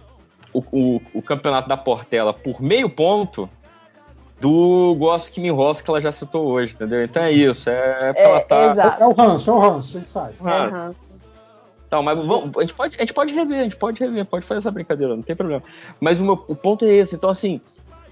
o, 0.53 0.60
o, 0.72 1.01
o 1.13 1.22
campeonato 1.22 1.67
da 1.67 1.76
Portela 1.76 2.33
por 2.33 2.62
meio 2.62 2.90
ponto 2.90 3.49
do 4.40 4.96
Gosto 4.98 5.32
que 5.32 5.40
me 5.42 5.50
enrola 5.50 5.76
que 5.76 5.90
ela 5.90 6.02
já 6.02 6.12
citou 6.12 6.46
hoje, 6.48 6.74
entendeu? 6.74 7.04
Então 7.04 7.24
é 7.24 7.32
isso. 7.32 7.70
É, 7.70 8.14
porque 8.14 8.22
É, 8.22 8.26
ela 8.30 8.42
tá. 8.42 8.72
exato. 8.72 9.04
É 9.04 9.08
o 9.08 9.12
ranço, 9.14 9.50
é 9.50 9.54
o 9.54 9.60
ranço, 9.60 9.98
a 9.98 10.00
gente 10.00 10.10
sabe. 10.10 10.34
Ah, 10.44 10.66
Aham. 10.66 10.96
Então, 11.88 12.04
mas 12.04 12.18
vamos, 12.24 12.56
a, 12.56 12.62
gente 12.62 12.74
pode, 12.76 12.96
a 12.96 13.00
gente 13.00 13.14
pode 13.14 13.34
rever, 13.34 13.60
a 13.60 13.64
gente 13.64 13.76
pode 13.76 14.00
rever, 14.00 14.24
pode 14.26 14.46
fazer 14.46 14.60
essa 14.60 14.70
brincadeira, 14.70 15.16
não 15.16 15.24
tem 15.24 15.36
problema. 15.36 15.64
Mas 16.00 16.20
o, 16.20 16.24
meu, 16.24 16.46
o 16.48 16.56
ponto 16.56 16.86
é 16.86 16.90
esse. 16.94 17.16
Então, 17.16 17.32
assim, 17.32 17.60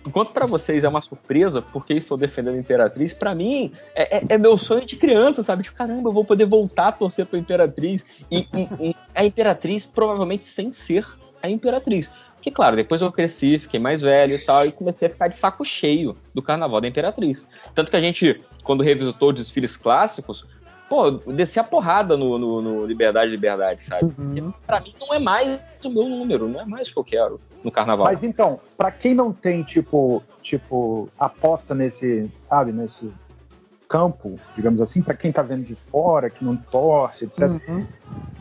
enquanto 0.06 0.32
pra 0.32 0.48
vocês 0.48 0.84
é 0.84 0.90
uma 0.90 1.02
surpresa, 1.02 1.62
porque 1.62 1.94
estou 1.94 2.18
defendendo 2.18 2.56
a 2.56 2.60
Imperatriz, 2.60 3.14
pra 3.14 3.36
mim 3.36 3.72
é, 3.94 4.18
é- 4.18 4.24
é 4.30 4.38
meu 4.38 4.58
sonho 4.58 4.84
de 4.84 4.96
criança, 4.96 5.44
sabe? 5.44 5.62
Tipo, 5.62 5.78
caramba, 5.78 6.10
eu 6.10 6.14
vou 6.14 6.26
poder 6.26 6.46
voltar 6.46 6.88
a 6.88 6.92
torcer 6.92 7.28
pra 7.28 7.38
Imperatriz. 7.38 8.04
E, 8.32 8.40
e- 8.56 8.90
e 8.90 8.96
a 9.14 9.24
Imperatriz, 9.24 9.86
provavelmente 9.86 10.46
sem 10.46 10.72
ser 10.72 11.06
a 11.44 11.48
Imperatriz. 11.48 12.10
Porque, 12.38 12.52
claro, 12.52 12.76
depois 12.76 13.02
eu 13.02 13.12
cresci, 13.12 13.60
fiquei 13.60 13.80
mais 13.80 14.00
velho 14.00 14.36
e 14.36 14.40
tal, 14.40 14.66
e 14.66 14.72
comecei 14.72 15.08
a 15.08 15.12
ficar 15.12 15.28
de 15.28 15.36
saco 15.38 15.66
cheio 15.66 16.16
do 16.34 16.42
carnaval 16.42 16.80
da 16.80 16.88
Imperatriz. 16.88 17.44
Tanto 17.76 17.92
que 17.92 17.98
a 17.98 18.02
gente, 18.02 18.42
quando 18.64 18.84
revisitou 18.84 19.30
os 19.30 19.36
desfiles 19.36 19.76
clássicos, 19.76 20.46
pô, 20.88 21.12
desci 21.12 21.60
a 21.60 21.64
porrada 21.64 22.16
no, 22.16 22.38
no- 22.38 22.62
no 22.62 22.86
Liberdade, 22.86 23.30
Liberdade, 23.32 23.84
sabe? 23.84 24.12
Porque 24.14 24.44
pra 24.66 24.80
mim 24.80 24.94
não 25.00 25.14
é 25.14 25.20
mais 25.20 25.60
o 25.84 25.90
meu 25.90 26.08
número, 26.08 26.48
não 26.48 26.62
é 26.62 26.66
mais 26.66 26.88
o 26.88 26.94
que 26.94 27.00
eu 27.00 27.04
quero 27.04 27.42
no 27.64 27.72
carnaval. 27.72 28.06
Mas 28.06 28.24
então, 28.24 28.62
pra 28.78 28.92
quem 28.92 29.14
não 29.14 29.34
tem, 29.34 29.64
tipo, 29.64 30.24
tipo, 30.42 31.10
aposta 31.20 31.76
nesse, 31.76 32.32
sabe, 32.42 32.72
nesse 32.72 33.12
campo, 33.90 34.40
digamos 34.56 34.80
assim, 34.80 35.02
pra 35.02 35.16
quem 35.16 35.32
tá 35.32 35.42
vendo 35.42 35.64
de 35.64 35.76
fora, 35.76 36.30
que 36.30 36.44
não 36.46 36.56
torce, 36.56 37.26
etc., 37.26 37.44
Uhum. 37.68 37.86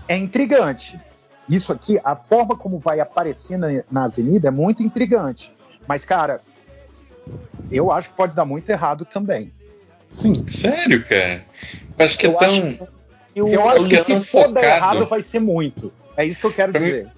é 0.09 0.17
intrigante. 0.17 1.01
Isso 1.49 1.73
aqui, 1.73 2.01
a 2.03 2.17
forma 2.17 2.57
como 2.57 2.79
vai 2.79 2.99
aparecer 3.01 3.57
na, 3.57 3.69
na 3.91 4.05
avenida 4.05 4.49
é 4.49 4.51
muito 4.51 4.83
intrigante. 4.83 5.55
Mas, 5.87 6.05
cara, 6.05 6.41
eu 7.71 7.91
acho 7.93 8.11
que 8.11 8.17
pode 8.17 8.35
dar 8.35 8.45
muito 8.45 8.69
errado 8.71 9.05
também. 9.05 9.53
Sim. 10.13 10.33
Sério, 10.51 11.05
cara? 11.05 11.45
Eu 11.99 12.05
acho 12.05 12.19
que 12.19 12.27
é 12.27 12.31
Eu 12.31 12.35
tão. 12.35 12.49
acho- 12.49 12.89
Eu, 13.35 13.49
Eu 13.49 13.69
acho 13.69 13.83
que 13.83 13.89
que 13.91 13.97
é 13.97 14.03
se 14.03 14.21
for 14.23 14.51
dar 14.53 14.65
errado, 14.65 15.07
vai 15.07 15.23
ser 15.23 15.41
muito. 15.41 15.93
É 16.17 16.25
isso 16.25 16.41
que 16.41 16.47
eu 16.47 16.53
quero 16.53 16.73
Pra 16.73 16.81
mim- 16.81 16.87
dizer. 16.87 17.09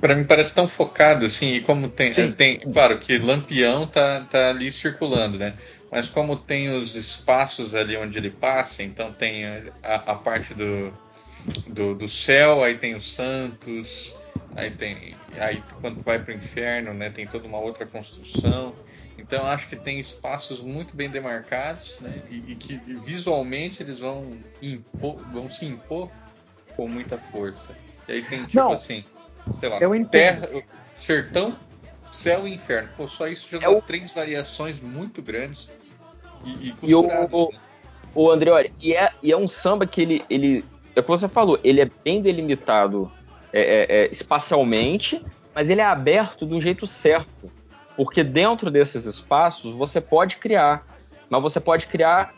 Pra 0.00 0.14
mim 0.14 0.24
parece 0.24 0.54
tão 0.54 0.68
focado, 0.68 1.26
assim, 1.26 1.54
e 1.54 1.60
como 1.60 1.88
tem. 1.88 2.08
Sim. 2.08 2.30
tem 2.32 2.58
claro 2.60 2.98
que 3.00 3.18
Lampião 3.18 3.86
tá, 3.86 4.24
tá 4.30 4.50
ali 4.50 4.70
circulando, 4.70 5.38
né? 5.38 5.54
Mas 5.90 6.08
como 6.08 6.36
tem 6.36 6.68
os 6.70 6.94
espaços 6.94 7.74
ali 7.74 7.96
onde 7.96 8.16
ele 8.18 8.30
passa, 8.30 8.82
então 8.82 9.12
tem 9.12 9.44
a, 9.46 9.62
a 9.82 10.14
parte 10.14 10.52
do, 10.54 10.92
do, 11.68 11.94
do 11.94 12.08
céu, 12.08 12.62
aí 12.62 12.76
tem 12.78 12.94
os 12.94 13.12
santos, 13.12 14.14
aí 14.56 14.70
tem. 14.70 15.14
Aí 15.38 15.62
quando 15.80 16.02
vai 16.02 16.18
pro 16.18 16.32
inferno, 16.32 16.92
né, 16.94 17.10
tem 17.10 17.26
toda 17.26 17.46
uma 17.46 17.58
outra 17.58 17.86
construção. 17.86 18.74
Então 19.18 19.46
acho 19.46 19.68
que 19.68 19.76
tem 19.76 19.98
espaços 19.98 20.60
muito 20.60 20.94
bem 20.94 21.08
demarcados, 21.08 21.98
né? 22.00 22.22
E, 22.30 22.52
e 22.52 22.56
que 22.56 22.76
visualmente 22.76 23.82
eles 23.82 23.98
vão 23.98 24.38
impor, 24.60 25.16
vão 25.32 25.48
se 25.50 25.64
impor 25.64 26.10
com 26.76 26.86
muita 26.86 27.18
força. 27.18 27.74
E 28.06 28.12
aí 28.12 28.22
tem 28.22 28.44
tipo 28.44 28.56
Não, 28.58 28.72
assim, 28.72 29.04
sei 29.58 29.68
lá, 29.70 29.80
terra, 30.10 30.48
sertão, 30.98 31.56
céu 32.12 32.46
e 32.46 32.52
inferno. 32.54 32.90
Pô, 32.96 33.08
só 33.08 33.26
isso 33.26 33.48
já 33.50 33.56
É 33.56 33.60
dá 33.62 33.70
o- 33.70 33.80
três 33.80 34.12
variações 34.12 34.78
muito 34.80 35.22
grandes 35.22 35.72
e, 36.44 36.68
e 36.68 36.74
E 36.82 36.94
o, 36.94 37.00
o, 37.00 37.50
né? 37.50 37.58
o 38.14 38.30
André, 38.30 38.50
olha, 38.50 38.70
e 38.80 38.92
é, 38.94 39.10
e 39.22 39.32
é 39.32 39.36
um 39.36 39.48
samba 39.48 39.86
que 39.86 40.00
ele, 40.02 40.24
ele. 40.28 40.62
É 40.96 41.00
o 41.00 41.02
que 41.02 41.08
você 41.10 41.28
falou, 41.28 41.60
ele 41.62 41.82
é 41.82 41.90
bem 42.02 42.22
delimitado 42.22 43.12
é, 43.52 43.60
é, 43.60 43.86
é, 44.04 44.10
espacialmente, 44.10 45.22
mas 45.54 45.68
ele 45.68 45.82
é 45.82 45.84
aberto 45.84 46.46
do 46.46 46.58
jeito 46.58 46.86
certo. 46.86 47.52
Porque 47.94 48.24
dentro 48.24 48.70
desses 48.70 49.04
espaços 49.04 49.74
você 49.74 50.00
pode 50.00 50.36
criar. 50.36 50.86
Mas 51.28 51.42
você 51.42 51.60
pode 51.60 51.86
criar 51.86 52.34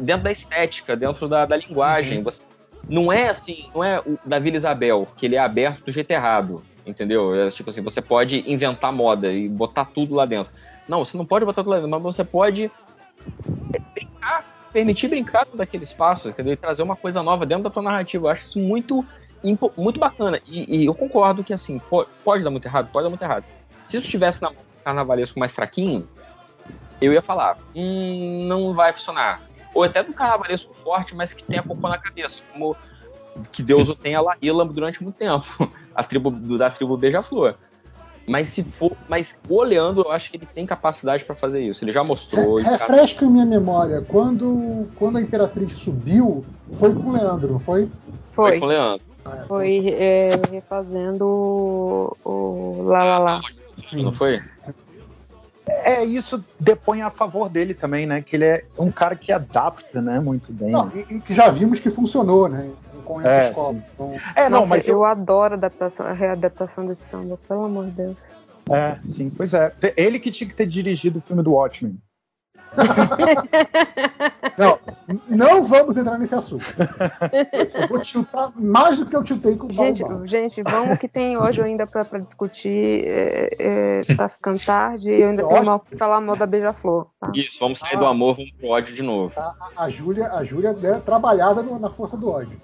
dentro 0.00 0.24
da 0.24 0.32
estética, 0.32 0.96
dentro 0.96 1.28
da, 1.28 1.44
da 1.44 1.56
linguagem. 1.56 2.22
Você- 2.22 2.42
não 2.88 3.12
é 3.12 3.28
assim, 3.28 3.66
não 3.74 3.82
é 3.82 4.00
o 4.00 4.18
da 4.24 4.38
Vila 4.38 4.56
Isabel, 4.56 5.06
que 5.16 5.26
ele 5.26 5.36
é 5.36 5.38
aberto 5.38 5.84
do 5.84 5.92
jeito 5.92 6.10
errado. 6.10 6.62
Entendeu? 6.86 7.34
É, 7.34 7.50
tipo 7.50 7.70
assim, 7.70 7.82
você 7.82 8.02
pode 8.02 8.50
inventar 8.50 8.92
moda 8.92 9.32
e 9.32 9.48
botar 9.48 9.86
tudo 9.86 10.14
lá 10.14 10.26
dentro. 10.26 10.52
Não, 10.86 11.02
você 11.02 11.16
não 11.16 11.24
pode 11.24 11.44
botar 11.46 11.62
tudo 11.62 11.70
lá 11.70 11.76
dentro, 11.76 11.90
mas 11.90 12.02
você 12.02 12.24
pode 12.24 12.70
permitir 14.74 15.06
brincar 15.06 15.46
com 15.46 15.56
daquele 15.56 15.84
espaço, 15.84 16.28
entendeu? 16.28 16.52
E 16.52 16.56
trazer 16.56 16.82
uma 16.82 16.96
coisa 16.96 17.22
nova 17.22 17.46
dentro 17.46 17.62
da 17.62 17.70
tua 17.70 17.82
narrativa. 17.82 18.26
Eu 18.26 18.30
acho 18.30 18.42
isso 18.42 18.58
muito, 18.58 19.06
muito 19.76 20.00
bacana. 20.00 20.40
E, 20.48 20.80
e 20.82 20.84
eu 20.86 20.92
concordo 20.92 21.44
que, 21.44 21.54
assim, 21.54 21.78
po- 21.78 22.06
pode 22.24 22.42
dar 22.42 22.50
muito 22.50 22.66
errado, 22.66 22.90
pode 22.90 23.04
dar 23.04 23.08
muito 23.08 23.22
errado. 23.22 23.44
Se 23.86 23.96
isso 23.96 24.04
estivesse 24.06 24.42
na 24.42 24.50
carnavalesco 24.84 25.38
mais 25.38 25.52
fraquinho, 25.52 26.08
eu 27.00 27.12
ia 27.12 27.22
falar, 27.22 27.56
hum, 27.74 28.46
não 28.48 28.74
vai 28.74 28.92
funcionar. 28.92 29.42
Ou 29.72 29.84
até 29.84 30.02
do 30.02 30.12
carnavalesco 30.12 30.74
forte, 30.74 31.14
mas 31.14 31.32
que 31.32 31.44
tenha 31.44 31.62
culpa 31.62 31.88
na 31.88 31.96
cabeça, 31.96 32.40
como 32.52 32.76
que 33.52 33.62
Deus 33.62 33.88
o 33.88 33.94
tenha 33.94 34.20
lá 34.20 34.36
durante 34.72 35.02
muito 35.02 35.16
tempo, 35.16 35.46
a 35.94 36.02
tribo 36.02 36.32
da 36.58 36.68
tribo 36.68 36.96
Beija-Flor. 36.96 37.54
Mas 38.26 38.48
se 38.48 38.62
for, 38.62 38.92
mas 39.08 39.36
o 39.48 39.62
Leandro, 39.62 40.04
eu 40.06 40.10
acho 40.12 40.30
que 40.30 40.36
ele 40.38 40.46
tem 40.54 40.64
capacidade 40.64 41.24
pra 41.24 41.34
fazer 41.34 41.60
isso. 41.62 41.84
Ele 41.84 41.92
já 41.92 42.02
mostrou. 42.02 42.56
Re- 42.56 42.64
tá- 42.64 42.86
refresca 42.86 43.26
a 43.26 43.30
minha 43.30 43.44
memória. 43.44 44.00
Quando, 44.00 44.86
quando 44.96 45.18
a 45.18 45.20
Imperatriz 45.20 45.72
subiu, 45.76 46.44
foi 46.78 46.94
com 46.94 47.10
o 47.10 47.12
Leandro, 47.12 47.52
não 47.52 47.60
foi? 47.60 47.88
Foi 48.32 48.50
Foi. 48.52 48.58
com 48.60 48.66
o 48.66 48.68
Leandro. 48.68 49.06
Foi 49.46 49.88
é, 49.88 50.40
refazendo 50.50 51.26
o, 51.26 52.16
o 52.24 52.82
Lá 52.84 53.04
Lá 53.04 53.18
Lá. 53.18 53.40
Não 53.92 54.14
foi? 54.14 54.40
É, 55.66 56.04
isso 56.04 56.44
depõe 56.60 57.00
a 57.00 57.10
favor 57.10 57.48
dele 57.48 57.72
também, 57.72 58.06
né? 58.06 58.20
Que 58.20 58.36
ele 58.36 58.44
é 58.44 58.64
um 58.78 58.90
cara 58.90 59.16
que 59.16 59.32
adapta, 59.32 60.00
né? 60.00 60.20
Muito 60.20 60.52
bem. 60.52 60.70
Não, 60.70 60.90
e, 60.94 61.16
e 61.16 61.20
que 61.20 61.32
já 61.34 61.48
vimos 61.48 61.78
que 61.80 61.90
funcionou, 61.90 62.48
né? 62.48 62.70
Com 63.04 63.20
essas 63.20 63.58
É. 63.58 63.70
Então, 63.92 64.14
É, 64.34 64.42
não, 64.48 64.58
Nossa, 64.60 64.66
mas 64.66 64.88
eu 64.88 64.96
eu, 64.96 65.04
adoro 65.04 65.54
a 65.54 65.56
adaptação, 65.56 66.06
a 66.06 66.12
readaptação 66.12 66.86
desse 66.86 67.02
samba, 67.08 67.38
pelo 67.48 67.64
amor 67.64 67.86
de 67.86 67.90
Deus. 67.92 68.16
É, 68.70 68.96
sim, 69.04 69.30
pois 69.30 69.52
é. 69.52 69.72
Ele 69.96 70.18
que 70.18 70.30
tinha 70.30 70.48
que 70.48 70.54
ter 70.54 70.66
dirigido 70.66 71.18
o 71.18 71.22
filme 71.22 71.42
do 71.42 71.52
Watchmen. 71.52 71.98
Não, 74.58 74.78
não 75.28 75.64
vamos 75.64 75.96
entrar 75.96 76.18
nesse 76.18 76.34
assunto. 76.34 76.64
Eu 77.80 77.88
vou 77.88 78.00
tiltar 78.00 78.52
mais 78.56 78.98
do 78.98 79.06
que 79.06 79.14
eu 79.16 79.22
tiltei 79.22 79.56
com 79.56 79.66
o 79.66 79.72
Gente, 79.72 80.02
gente, 80.26 80.62
vamos 80.62 80.98
que 80.98 81.08
tem 81.08 81.36
hoje 81.36 81.60
ainda 81.60 81.86
pra, 81.86 82.04
pra 82.04 82.18
discutir. 82.18 83.04
É, 83.06 83.48
é, 83.58 84.00
tá 84.16 84.28
ficando 84.28 84.58
tarde 84.64 85.10
e 85.10 85.20
eu 85.20 85.28
ainda 85.30 85.46
tenho 85.46 85.64
mal, 85.64 85.80
que 85.80 85.96
falar 85.96 86.20
mal 86.20 86.36
da 86.36 86.46
Beija-Flor. 86.46 87.06
Tá? 87.20 87.32
Isso, 87.34 87.58
vamos 87.60 87.78
sair 87.78 87.96
do 87.96 88.06
amor, 88.06 88.36
vamos 88.36 88.50
pro 88.52 88.68
ódio 88.68 88.94
de 88.94 89.02
novo. 89.02 89.32
A, 89.36 89.54
a 89.76 89.88
Júlia, 89.88 90.32
a 90.32 90.44
Júlia 90.44 90.76
é 90.82 90.98
trabalhada 91.00 91.62
no- 91.62 91.78
na 91.78 91.90
força 91.90 92.16
do 92.16 92.30
ódio. 92.30 92.60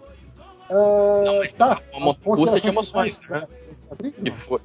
Ah, 0.71 1.49
tá. 1.57 1.81
Uma 1.93 2.07
montanha 2.07 2.17
de 2.17 2.25
Considerações 2.25 2.65
emoções, 2.65 3.19
finais 3.19 3.43
né? 3.43 3.47
sobre 3.47 4.07
a 4.07 4.09
Imperatriz? 4.09 4.15
Que 4.25 4.31
foi. 4.31 4.61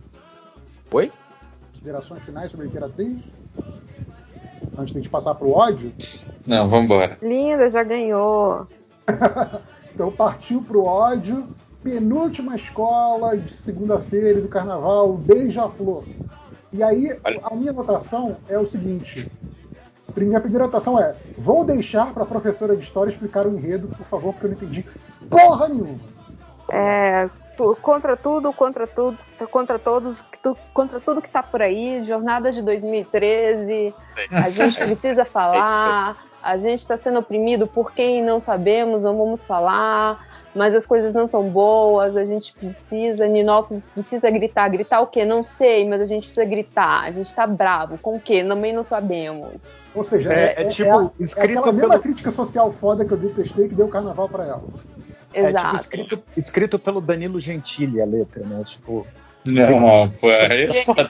Oi? 0.93 1.11
Considerações 1.71 2.23
finais 2.23 2.51
sobre 2.51 2.65
a 2.65 2.69
Imperatriz? 2.69 3.17
Antes 4.77 4.93
de 4.93 4.99
a 4.99 5.01
gente 5.01 5.09
passar 5.09 5.35
pro 5.35 5.51
ódio? 5.51 5.91
Não, 6.45 6.67
vambora. 6.67 7.17
Linda, 7.21 7.69
já 7.69 7.83
ganhou. 7.83 8.67
Então 9.95 10.11
partiu 10.11 10.61
pro 10.61 10.83
ódio. 10.83 11.47
Penúltima 11.81 12.55
escola 12.57 13.37
de 13.37 13.53
segunda-feira 13.53 14.41
do 14.41 14.49
carnaval, 14.49 15.13
Beija-Flor. 15.13 16.03
E 16.73 16.83
aí, 16.83 17.17
a 17.43 17.55
minha 17.55 17.71
anotação 17.71 18.35
é 18.49 18.59
o 18.59 18.65
seguinte: 18.65 19.31
minha 20.23 20.39
primeira 20.39 20.63
anotação 20.65 20.97
é: 20.99 21.15
vou 21.37 21.65
deixar 21.65 22.13
para 22.13 22.23
a 22.23 22.27
professora 22.27 22.75
de 22.77 22.83
história 22.83 23.09
explicar 23.11 23.45
o 23.45 23.57
enredo, 23.57 23.87
por 23.89 24.05
favor, 24.05 24.31
porque 24.33 24.45
eu 24.45 24.49
não 24.51 24.55
entendi 24.57 24.85
porra 25.29 25.67
nenhuma. 25.67 25.99
É, 26.69 27.29
tu- 27.57 27.75
contra 27.81 28.15
tudo, 28.15 28.51
contra 28.53 28.87
tudo, 28.87 29.17
contra 29.51 29.77
todos, 29.77 30.23
tu- 30.41 30.57
contra 30.73 30.99
tudo 30.99 31.21
que 31.21 31.29
tá 31.29 31.43
por 31.43 31.61
aí, 31.61 32.03
jornada 32.05 32.51
de 32.51 32.61
2013, 32.61 33.93
a 34.31 34.49
gente 34.49 34.79
precisa 34.79 35.25
falar, 35.25 36.17
a 36.41 36.57
gente 36.57 36.79
está 36.79 36.97
sendo 36.97 37.19
oprimido 37.19 37.67
por 37.67 37.91
quem 37.91 38.23
não 38.23 38.39
sabemos, 38.39 39.03
não 39.03 39.17
vamos 39.17 39.43
falar, 39.43 40.19
mas 40.55 40.73
as 40.73 40.85
coisas 40.85 41.13
não 41.13 41.25
estão 41.25 41.43
boas, 41.49 42.15
a 42.15 42.25
gente 42.25 42.53
precisa, 42.55 43.27
Ninópolis 43.27 43.85
precisa 43.87 44.29
gritar, 44.31 44.69
gritar 44.69 45.01
o 45.01 45.07
quê? 45.07 45.23
Não 45.25 45.43
sei, 45.43 45.87
mas 45.87 46.01
a 46.01 46.05
gente 46.05 46.25
precisa 46.27 46.45
gritar, 46.45 47.01
a 47.03 47.11
gente 47.11 47.33
tá 47.33 47.45
bravo, 47.45 47.97
com 47.99 48.15
o 48.15 48.19
quê? 48.21 48.43
Também 48.43 48.73
não 48.73 48.83
sabemos. 48.83 49.61
Ou 49.95 50.03
seja, 50.03 50.31
É- 50.33 50.63
é 50.63 50.65
tipo, 50.69 50.91
a- 50.91 51.11
escrito 51.19 51.59
aquela 51.59 51.71
mesma 51.71 51.89
pelo- 51.91 52.01
crítica 52.03 52.29
social 52.31 52.71
foda 52.71 53.05
que 53.05 53.11
eu 53.13 53.17
detestei 53.17 53.69
que 53.69 53.75
deu 53.75 53.87
carnaval 53.87 54.27
para 54.27 54.43
ela. 54.45 54.63
É 55.33 55.49
Exato. 55.49 55.65
tipo 55.65 55.75
escrito, 55.77 56.23
escrito 56.37 56.79
pelo 56.79 57.01
Danilo 57.01 57.39
Gentili 57.39 58.01
a 58.01 58.05
letra, 58.05 58.43
né? 58.45 58.61
Tipo. 58.65 59.07
Não, 59.47 60.09
pô, 60.09 60.27
aí 60.29 60.63
é 60.63 60.83
foda. 60.83 61.09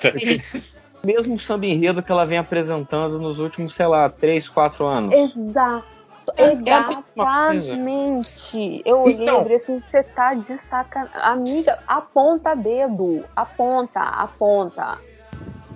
Mesmo 1.05 1.39
samba 1.39 1.65
enredo 1.67 2.01
que 2.01 2.11
ela 2.11 2.25
vem 2.25 2.37
apresentando 2.37 3.19
nos 3.19 3.37
últimos, 3.39 3.73
sei 3.73 3.85
lá, 3.87 4.09
3, 4.09 4.47
4 4.49 4.85
anos. 4.85 5.13
Exato. 5.13 5.85
É 6.37 6.55
mesma. 6.55 7.03
Exatamente. 7.53 8.81
Eu 8.83 9.01
olhei 9.01 9.13
Então- 9.13 9.39
e 9.39 9.43
falei 9.43 9.57
assim, 9.57 9.81
você 9.91 10.03
tá 10.03 10.33
de 10.33 10.57
sacanagem. 10.67 11.21
Amiga, 11.21 11.79
aponta 11.87 12.55
dedo. 12.55 13.23
Aponta, 13.35 13.99
aponta. 13.99 14.97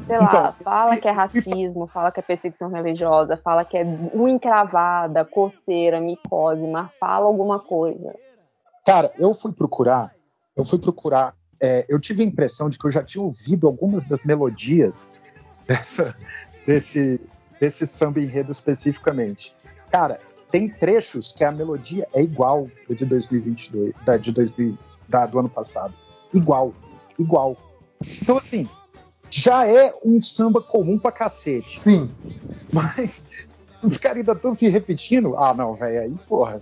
Sei 0.10 0.18
lá, 0.18 0.50
Então, 0.50 0.64
fala 0.64 0.96
se- 0.96 1.02
que 1.02 1.08
é 1.08 1.12
racismo, 1.12 1.86
fala 1.86 2.12
que 2.12 2.20
é 2.20 2.24
perseguição 2.24 2.72
religiosa, 2.72 3.38
fala 3.38 3.64
que 3.64 3.78
é 3.78 3.86
unha 3.86 4.34
encravada, 4.34 5.24
coceira, 5.24 6.02
micose, 6.02 6.66
mas 6.66 6.90
fala 7.00 7.28
alguma 7.28 7.60
coisa. 7.60 8.16
Cara, 8.84 9.14
eu 9.20 9.36
fui 9.36 9.52
procurar, 9.52 10.12
eu 10.58 10.66
fui 10.66 10.80
procurar, 10.80 11.36
é, 11.62 11.86
eu 11.88 12.00
tive 12.00 12.24
a 12.24 12.26
impressão 12.26 12.70
de 12.70 12.80
que 12.80 12.88
eu 12.88 12.92
já 12.92 13.04
tinha 13.04 13.24
ouvido 13.24 13.68
algumas 13.68 14.04
das 14.06 14.26
melodias 14.26 15.12
dessa, 15.68 16.16
desse, 16.66 17.22
desse 17.60 17.86
samba 17.86 18.20
enredo 18.20 18.52
especificamente. 18.52 19.56
Cara, 19.92 20.20
tem 20.50 20.68
trechos 20.68 21.32
que 21.32 21.44
a 21.44 21.52
melodia 21.52 22.08
é 22.16 22.24
igual 22.24 22.68
da 22.88 22.96
de 22.96 23.06
2022, 23.06 23.94
da 24.04 24.18
de 24.18 24.32
2000, 24.32 24.76
da, 25.08 25.28
do 25.28 25.38
ano 25.38 25.50
passado. 25.50 25.94
Igual, 26.34 26.74
igual. 27.20 27.56
Então, 28.24 28.38
assim, 28.38 28.68
já 29.30 29.68
é 29.68 29.94
um 30.04 30.22
samba 30.22 30.62
comum 30.62 30.98
pra 30.98 31.12
cacete. 31.12 31.80
Sim. 31.80 32.10
Mas 32.72 33.26
os 33.84 33.98
caras 33.98 34.18
ainda 34.20 34.34
estão 34.34 34.54
se 34.54 34.68
repetindo. 34.70 35.36
Ah, 35.38 35.54
não, 35.54 35.76
velho, 35.76 36.02
aí, 36.02 36.14
porra. 36.28 36.62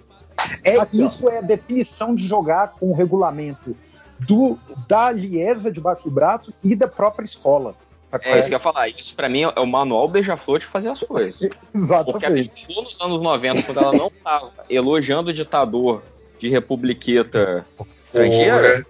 É, 0.63 0.77
Aqui, 0.79 1.01
ó. 1.01 1.05
isso 1.05 1.29
é 1.29 1.39
a 1.39 1.41
definição 1.41 2.13
de 2.13 2.27
jogar 2.27 2.73
com 2.79 2.91
o 2.91 2.93
regulamento 2.93 3.75
do, 4.19 4.57
da 4.87 5.11
Liesa 5.11 5.71
debaixo 5.71 6.05
do 6.05 6.11
braço 6.11 6.53
e 6.63 6.75
da 6.75 6.87
própria 6.87 7.25
escola. 7.25 7.75
sacou? 8.05 8.31
É 8.31 8.39
isso 8.39 8.47
que 8.47 8.53
eu 8.53 8.57
ia 8.57 8.63
falar. 8.63 8.87
Isso 8.89 9.15
pra 9.15 9.27
mim 9.27 9.41
é 9.43 9.59
o 9.59 9.65
manual 9.65 10.07
beija-flor 10.07 10.59
de 10.59 10.65
fazer 10.65 10.89
as 10.89 10.99
coisas. 10.99 11.39
Porque 11.49 11.55
a 11.75 11.77
Exatamente. 11.77 12.67
Beija-Flor 12.67 12.83
nos 12.83 13.01
anos 13.01 13.21
90, 13.21 13.63
quando 13.63 13.77
ela 13.79 13.93
não 13.93 14.11
tava 14.23 14.51
elogiando 14.69 15.29
o 15.31 15.33
ditador 15.33 16.03
de 16.39 16.49
republiqueta 16.49 17.65
estrangeira, 18.03 18.85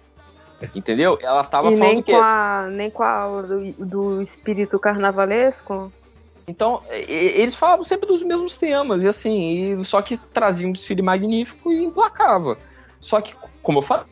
entendeu? 0.76 1.18
Ela 1.22 1.44
tava 1.44 1.72
e 1.72 1.78
falando 1.78 1.94
nem 1.94 2.04
que 2.04 2.12
com, 2.14 2.22
a, 2.22 2.68
nem 2.72 2.90
com 2.90 3.04
a 3.04 3.42
do, 3.42 3.72
do 3.86 4.22
espírito 4.22 4.80
carnavalesco. 4.80 5.92
Então, 6.48 6.82
eles 6.90 7.54
falavam 7.56 7.84
sempre 7.84 8.08
dos 8.08 8.24
mesmos 8.24 8.56
temas, 8.56 9.04
e 9.04 9.08
assim, 9.08 9.80
e- 9.82 9.86
só 9.86 10.02
que 10.02 10.16
traziam 10.18 10.70
um 10.70 10.74
desfile 10.74 11.02
magnífico 11.02 11.72
e 11.72 11.84
implacava. 11.84 12.58
Só 13.02 13.20
que, 13.20 13.36
como 13.62 13.80
eu 13.80 13.82
falei, 13.82 14.06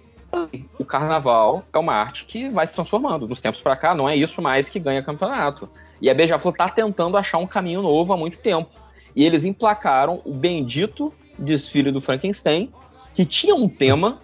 o 0.77 0.83
carnaval 0.83 1.63
é 1.71 1.77
uma 1.77 1.93
arte 1.93 2.25
que 2.25 2.49
vai 2.49 2.67
se 2.67 2.73
transformando. 2.73 3.27
Nos 3.27 3.39
tempos 3.39 3.61
pra 3.61 3.75
cá, 3.77 3.95
não 3.95 4.07
é 4.07 4.17
isso 4.17 4.41
mais 4.41 4.67
que 4.67 4.79
ganha 4.79 5.01
campeonato. 5.01 5.69
E 6.01 6.09
a 6.09 6.13
Beija-Flor 6.13 6.53
tá 6.53 6.67
tentando 6.67 7.15
achar 7.15 7.37
um 7.37 7.47
caminho 7.47 7.81
novo 7.81 8.11
há 8.11 8.17
muito 8.17 8.37
tempo. 8.37 8.69
E 9.15 9.23
eles 9.25 9.45
emplacaram 9.45 10.21
o 10.25 10.33
bendito 10.33 11.13
desfile 11.39 11.89
do 11.89 12.01
Frankenstein, 12.01 12.69
que 13.13 13.25
tinha 13.25 13.55
um 13.55 13.69
tema, 13.69 14.19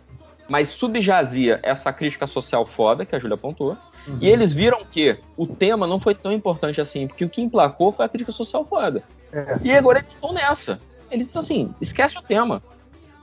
mas 0.52 0.68
subjazia 0.68 1.62
essa 1.64 1.94
crítica 1.94 2.28
social 2.28 2.66
foda 2.66 3.06
que 3.06 3.16
a 3.16 3.20
Júlia 3.20 3.36
apontou. 3.36 3.78
E 4.20 4.28
eles 4.28 4.52
viram 4.52 4.84
que 4.84 5.18
o 5.38 5.48
tema 5.48 5.88
não 5.88 5.98
foi 5.98 6.14
tão 6.14 6.30
importante 6.30 6.82
assim, 6.82 7.08
porque 7.08 7.24
o 7.24 7.30
que 7.30 7.42
emplacou 7.42 7.94
foi 7.94 8.04
a 8.06 8.10
crítica 8.10 8.34
social 8.34 8.66
foda. 8.66 9.02
É. 9.32 9.58
E 9.64 9.72
agora 9.72 10.00
eles 10.00 10.12
estão 10.12 10.34
nessa. 10.34 10.78
Eles 11.10 11.28
estão 11.28 11.40
assim, 11.42 11.74
esquece 11.80 12.18
o 12.18 12.22
tema. 12.22 12.62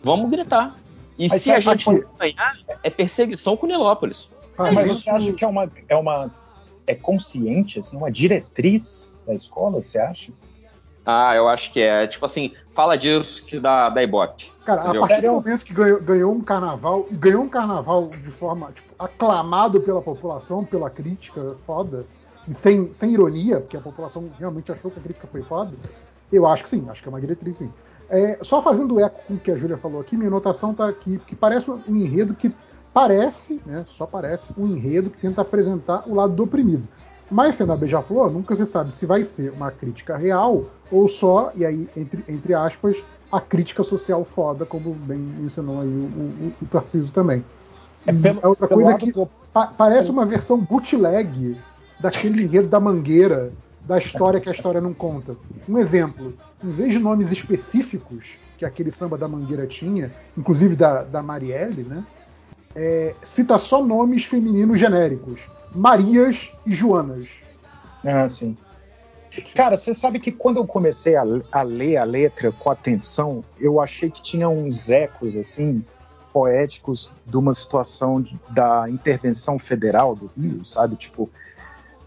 Vamos 0.03 0.31
gritar. 0.31 0.75
E 1.19 1.29
Mas 1.29 1.43
se 1.43 1.53
a 1.53 1.61
gente 1.61 1.85
que- 1.85 1.91
não 1.93 2.05
ganhar, 2.19 2.57
é 2.83 2.89
perseguição 2.89 3.59
com 3.59 3.67
Nilópolis. 3.67 4.27
Ah, 4.57 4.73
Mas 4.73 4.91
isso- 4.91 5.03
você 5.03 5.11
acha 5.11 5.33
que 5.35 5.45
é 5.45 5.49
uma, 5.49 5.71
é 5.87 5.97
uma 5.97 6.31
é 6.87 6.95
consciente, 6.95 7.79
assim, 7.79 7.97
uma 7.99 8.11
diretriz 8.11 9.15
da 9.27 9.35
escola, 9.35 9.83
você 9.83 9.99
acha? 9.99 10.33
Ah, 11.05 11.35
eu 11.37 11.47
acho 11.47 11.71
que 11.73 11.81
é. 11.81 12.07
Tipo 12.07 12.25
assim, 12.25 12.53
fala 12.75 12.97
disso 12.97 13.45
que 13.45 13.61
dá, 13.61 13.91
dá 13.91 14.03
ibope. 14.03 14.51
Cara, 14.69 14.83
a 14.83 14.95
partir 15.01 15.23
do 15.23 15.33
momento 15.33 15.65
que 15.65 15.73
ganhou, 15.73 15.99
ganhou 15.99 16.31
um 16.31 16.43
carnaval, 16.43 17.07
e 17.11 17.15
ganhou 17.17 17.43
um 17.43 17.49
carnaval 17.49 18.11
de 18.11 18.31
forma 18.33 18.71
tipo, 18.71 18.95
aclamado 18.99 19.81
pela 19.81 20.03
população, 20.03 20.63
pela 20.63 20.91
crítica 20.91 21.57
foda, 21.67 22.05
e 22.47 22.53
sem, 22.53 22.93
sem 22.93 23.15
ironia, 23.15 23.61
porque 23.61 23.79
a 23.79 23.81
população 23.81 24.29
realmente 24.39 24.71
achou 24.71 24.91
que 24.91 24.99
a 24.99 25.03
crítica 25.03 25.27
foi 25.27 25.41
foda, 25.41 25.73
eu 26.31 26.47
acho 26.47 26.65
que 26.65 26.69
sim, 26.69 26.85
acho 26.91 27.03
que 27.03 27.09
é 27.09 27.11
uma 27.11 27.19
diretriz 27.19 27.57
sim. 27.57 27.73
É, 28.11 28.39
só 28.43 28.61
fazendo 28.61 29.01
eco 29.01 29.19
com 29.27 29.35
o 29.37 29.39
que 29.39 29.51
a 29.51 29.57
Júlia 29.57 29.79
falou 29.79 30.03
aqui, 30.03 30.15
minha 30.19 30.29
anotação 30.29 30.75
tá 30.75 30.87
aqui, 30.87 31.19
que 31.27 31.35
parece 31.35 31.71
um 31.71 31.81
enredo 31.89 32.35
que 32.35 32.55
parece, 32.93 33.63
né, 33.65 33.87
só 33.97 34.05
parece, 34.05 34.53
um 34.59 34.67
enredo 34.67 35.09
que 35.09 35.19
tenta 35.19 35.41
apresentar 35.41 36.07
o 36.07 36.15
lado 36.15 36.35
do 36.35 36.43
oprimido. 36.43 36.87
Mas 37.31 37.55
sendo 37.55 37.73
a 37.73 37.77
Beija-Flor, 37.77 38.31
nunca 38.31 38.55
se 38.55 38.67
sabe 38.67 38.95
se 38.95 39.07
vai 39.07 39.23
ser 39.23 39.51
uma 39.51 39.71
crítica 39.71 40.15
real 40.19 40.65
ou 40.93 41.09
só, 41.09 41.53
e 41.55 41.65
aí, 41.65 41.89
entre, 41.97 42.23
entre 42.29 42.53
aspas, 42.53 43.03
a 43.31 43.41
crítica 43.41 43.83
social 43.83 44.25
foda, 44.25 44.65
como 44.65 44.95
bem 44.95 45.19
mencionou 45.19 45.81
aí 45.81 45.89
o, 45.89 45.91
o, 45.91 46.53
o 46.63 46.67
Tarcísio 46.67 47.13
também. 47.13 47.45
É 48.07 48.13
pelo- 48.13 48.41
a 48.43 48.49
outra 48.49 48.69
coisa 48.69 48.93
é 48.93 48.95
que 48.95 49.13
do- 49.13 49.29
pa- 49.53 49.67
parece 49.67 50.11
uma 50.11 50.25
versão 50.25 50.59
bootleg 50.59 51.57
daquele 52.01 52.45
enredo 52.45 52.69
da 52.69 52.81
mangueira, 52.81 53.53
da 53.87 53.99
história 53.99 54.41
que 54.41 54.49
a 54.49 54.53
história 54.53 54.81
não 54.81 54.95
conta. 54.95 55.37
Um 55.69 55.79
exemplo, 55.79 56.33
em 56.65 56.71
vez 56.71 56.93
de 56.93 56.99
nomes 56.99 57.31
específicos 57.31 58.37
que 58.57 58.65
aquele 58.65 58.91
samba 58.91 59.17
da 59.19 59.29
mangueira 59.29 59.67
tinha, 59.67 60.11
inclusive 60.37 60.75
da, 60.75 61.03
da 61.05 61.23
Marielle, 61.23 61.85
né? 61.85 62.03
é, 62.75 63.15
cita 63.25 63.59
só 63.59 63.85
nomes 63.85 64.25
femininos 64.25 64.79
genéricos. 64.79 65.41
Marias 65.75 66.51
e 66.65 66.73
Joanas. 66.73 67.27
Ah, 68.05 68.27
sim. 68.29 68.57
Cara, 69.55 69.77
você 69.77 69.95
sabe 69.95 70.19
que 70.21 70.33
quando 70.33 70.59
eu 70.59 70.67
comecei 70.67 71.17
a, 71.17 71.25
a 71.53 71.63
ler 71.63 71.97
a 71.97 72.05
letra 72.05 72.53
com 72.53 72.71
atenção, 72.71 73.45
eu 73.59 73.81
achei 73.81 74.11
que 74.11 74.23
tinha 74.23 74.49
uns 74.49 74.91
ecos, 74.91 75.37
assim, 75.37 75.85
poéticos 76.33 77.13
de 77.27 77.37
uma 77.37 77.55
situação 77.55 78.25
da 78.51 78.89
intervenção 78.89 79.59
federal 79.59 80.15
do 80.15 80.31
Rio, 80.37 80.65
sabe? 80.65 80.97
Tipo, 80.97 81.31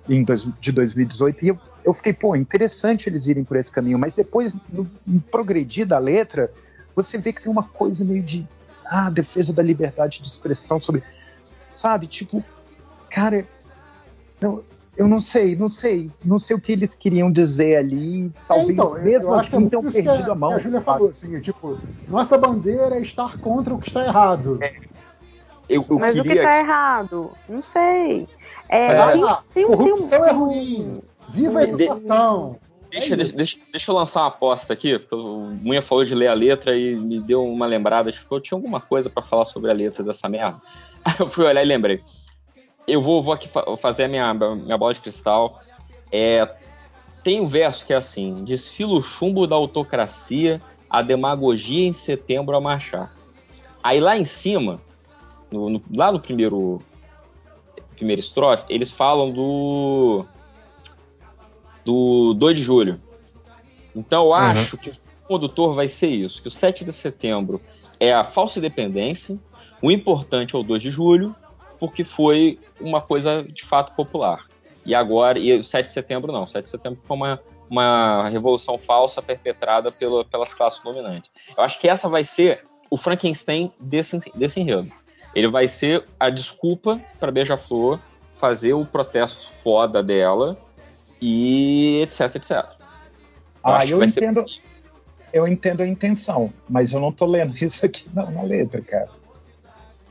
em 0.08 0.24
dois- 0.24 0.48
de 0.60 0.72
2018. 0.72 1.44
E 1.46 1.48
eu, 1.50 1.60
eu 1.84 1.94
fiquei, 1.94 2.14
pô, 2.14 2.36
interessante 2.36 3.08
eles 3.10 3.28
irem 3.28 3.44
por 3.44 3.58
esse 3.58 3.72
caminho. 3.72 4.00
Mas 4.00 4.16
depois, 4.16 4.56
no, 4.70 4.90
no 5.06 5.22
progredir 5.22 5.86
da 5.86 5.98
letra, 5.98 6.52
você 6.96 7.18
vê 7.18 7.34
que 7.34 7.42
tem 7.42 7.52
uma 7.52 7.64
coisa 7.64 8.04
meio 8.06 8.24
de. 8.24 8.48
Ah, 8.86 9.10
defesa 9.10 9.54
da 9.54 9.64
liberdade 9.64 10.22
de 10.22 10.28
expressão 10.28 10.80
sobre. 10.80 11.04
Sabe? 11.70 12.08
Tipo, 12.08 12.44
cara. 13.10 13.46
Não, 14.40 14.64
eu 14.98 15.08
não 15.08 15.20
sei, 15.20 15.56
não 15.56 15.70
sei, 15.70 16.12
não 16.24 16.38
sei 16.38 16.56
o 16.56 16.60
que 16.62 16.72
eles 16.72 16.94
queriam 16.96 17.32
dizer 17.32 17.78
ali. 17.78 18.32
Talvez 18.48 18.70
então, 18.70 18.94
mesmo 19.02 19.36
é 19.36 19.40
assim 19.40 19.70
tenham 19.70 19.84
perdido 19.92 20.32
a 20.32 20.36
mão. 20.36 20.50
Que 20.52 20.56
a 20.56 20.60
Júlia 20.60 20.82
falou, 20.82 21.10
assim, 21.10 21.36
é 21.36 21.40
tipo, 21.40 21.80
nossa 22.08 22.38
bandeira 22.38 22.96
é 22.96 23.02
estar 23.02 23.38
contra 23.40 23.74
o 23.74 23.80
que 23.80 23.88
está 23.88 24.06
errado. 24.06 24.60
Eu, 25.70 25.86
eu 25.90 26.00
Mas 26.00 26.18
o 26.18 26.22
que 26.22 26.28
queria. 26.28 26.44
tá 26.44 26.58
errado? 26.60 27.32
Não 27.48 27.64
sei. 27.64 28.28
É, 28.68 28.98
Mas, 28.98 29.14
tem, 29.14 29.22
tem 29.24 29.36
tem 29.54 29.66
um- 29.66 29.78
corrupção 29.78 30.26
é 30.26 30.30
tem 30.30 30.38
um- 30.38 30.46
ruim. 30.46 31.02
Viva 31.30 31.60
a 31.60 31.64
educação. 31.64 32.58
Deixa, 32.90 33.14
É 33.14 33.18
deixa, 33.18 33.32
deixa, 33.34 33.58
deixa 33.72 33.92
eu 33.92 33.96
lançar 33.96 34.20
uma 34.22 34.28
aposta 34.28 34.74
aqui, 34.74 35.00
porque 35.00 35.16
o 35.16 35.48
Munha 35.62 35.82
falou 35.82 36.04
de 36.04 36.14
ler 36.14 36.28
a 36.28 36.34
letra 36.34 36.76
e 36.76 36.94
me 36.98 37.22
deu 37.22 37.42
uma 37.46 37.66
lembrada, 37.66 38.12
tipo, 38.12 38.36
eu 38.36 38.42
tinha 38.42 38.58
alguma 38.58 38.82
coisa 38.82 39.10
pra 39.10 39.24
falar 39.24 39.46
sobre 39.46 39.72
a 39.72 39.74
letra 39.74 40.04
dessa 40.04 40.28
merda. 40.28 40.60
Aí 41.06 41.14
eu 41.20 41.30
fui 41.30 41.46
olhar 41.46 41.64
e 41.64 41.66
lembrei. 41.68 42.02
Eu 42.88 43.02
vou, 43.02 43.22
vou 43.24 43.34
aqui 43.34 43.48
fa- 43.48 43.66
fazer 43.78 44.06
a 44.06 44.08
minha, 44.08 44.34
minha 44.34 44.78
bola 44.78 44.94
de 44.94 45.00
cristal. 45.00 45.62
É, 46.12 46.50
tem 47.24 47.40
um 47.40 47.48
verso 47.48 47.86
que 47.86 47.94
é 47.94 47.98
assim: 47.98 48.44
desfila 48.44 48.94
o 48.94 49.02
chumbo 49.04 49.46
da 49.48 49.56
autocracia, 49.56 50.62
a 50.90 51.02
demagogia 51.02 51.88
em 51.88 51.94
setembro 51.94 52.56
a 52.56 52.62
marchar. 52.62 53.14
Aí 53.84 54.00
lá 54.00 54.18
em 54.18 54.26
cima, 54.26 54.82
no- 55.52 55.70
no- 55.70 55.82
lá 55.94 56.12
no 56.12 56.20
primeiro, 56.20 56.82
primeiro 57.96 58.20
estrofe, 58.20 58.64
eles 58.70 58.90
falam 58.92 59.32
do 59.32 60.26
do 61.84 62.34
2 62.36 62.58
de 62.58 62.64
julho. 62.64 63.00
Então 63.96 64.26
eu 64.26 64.34
acho 64.34 64.78
que 64.78 64.90
o 64.90 64.94
condutor 65.28 65.74
vai 65.76 65.88
ser 65.88 66.08
isso, 66.10 66.42
que 66.42 66.48
o 66.48 66.52
7 66.52 66.84
de 66.84 66.92
setembro 66.92 67.62
é 68.00 68.14
a 68.14 68.24
falsa 68.24 68.60
independência, 68.60 69.38
o 69.82 69.92
importante 69.92 70.56
é 70.56 70.60
o 70.60 70.64
2 70.64 70.82
de 70.82 70.92
julho, 70.92 71.36
porque 71.82 72.04
foi 72.04 72.60
uma 72.80 73.02
coisa 73.02 73.42
de 73.44 73.66
fato 73.66 73.96
popular. 73.96 74.46
E 74.86 74.94
agora, 74.94 75.40
e 75.40 75.58
o 75.58 75.64
7 75.64 75.88
de 75.88 75.92
setembro 75.92 76.32
não, 76.32 76.44
o 76.44 76.48
7 76.48 76.66
de 76.66 76.70
setembro 76.70 77.00
foi 77.08 77.18
uma, 77.18 77.40
uma 77.68 78.30
revolução 78.30 78.78
falsa 78.78 79.20
perpetrada 79.20 79.92
pela, 79.92 80.24
pelas 80.24 80.54
classes 80.54 80.80
dominantes. 80.84 81.32
Eu 81.58 81.64
acho 81.64 81.80
que 81.80 81.88
essa 81.90 82.08
vai 82.08 82.24
ser 82.24 82.64
o 82.88 82.98
Frankenstein 82.98 83.72
desse, 83.80 84.20
desse 84.36 84.60
enredo. 84.60 84.92
Ele 85.34 85.48
vai 85.48 85.68
ser 85.68 86.06
a 86.20 86.30
desculpa 86.30 87.02
para 87.20 87.32
Beija-Flor 87.32 88.00
fazer 88.40 88.74
o 88.74 88.86
protesto 88.86 89.50
foda 89.64 90.04
dela 90.04 90.56
e 91.20 92.02
etc, 92.04 92.36
etc. 92.36 92.52
Eu 92.52 92.66
Ah, 93.64 93.86
eu 93.86 93.98
vai 93.98 94.08
ser- 94.10 94.24
entendo. 94.24 94.46
Eu 95.34 95.48
entendo 95.48 95.82
a 95.82 95.88
intenção, 95.88 96.52
mas 96.70 96.92
eu 96.94 97.00
não 97.00 97.12
tô 97.12 97.26
lendo 97.26 97.56
isso 97.64 97.86
aqui 97.86 98.06
não, 98.14 98.30
na 98.30 98.44
letra, 98.44 98.82
cara. 98.82 99.10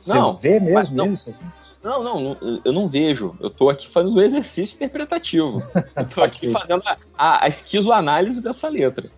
Você 0.00 0.18
Não, 0.18 0.36
vê 0.36 0.58
mesmo 0.58 0.97
não. 0.97 1.06
isso? 1.06 1.31
assim? 1.31 1.44
Não, 1.83 2.02
não, 2.02 2.60
eu 2.65 2.72
não 2.72 2.88
vejo. 2.88 3.34
Eu 3.40 3.49
tô 3.49 3.70
aqui 3.70 3.88
fazendo 3.88 4.16
o 4.16 4.22
exercício 4.22 4.74
interpretativo. 4.76 5.52
Eu 5.97 6.08
tô 6.15 6.22
aqui 6.22 6.52
fazendo 6.52 6.83
a, 6.84 6.97
a, 7.16 7.44
a 7.44 7.49
esquizoanálise 7.49 8.40
dessa 8.40 8.68
letra. 8.68 9.10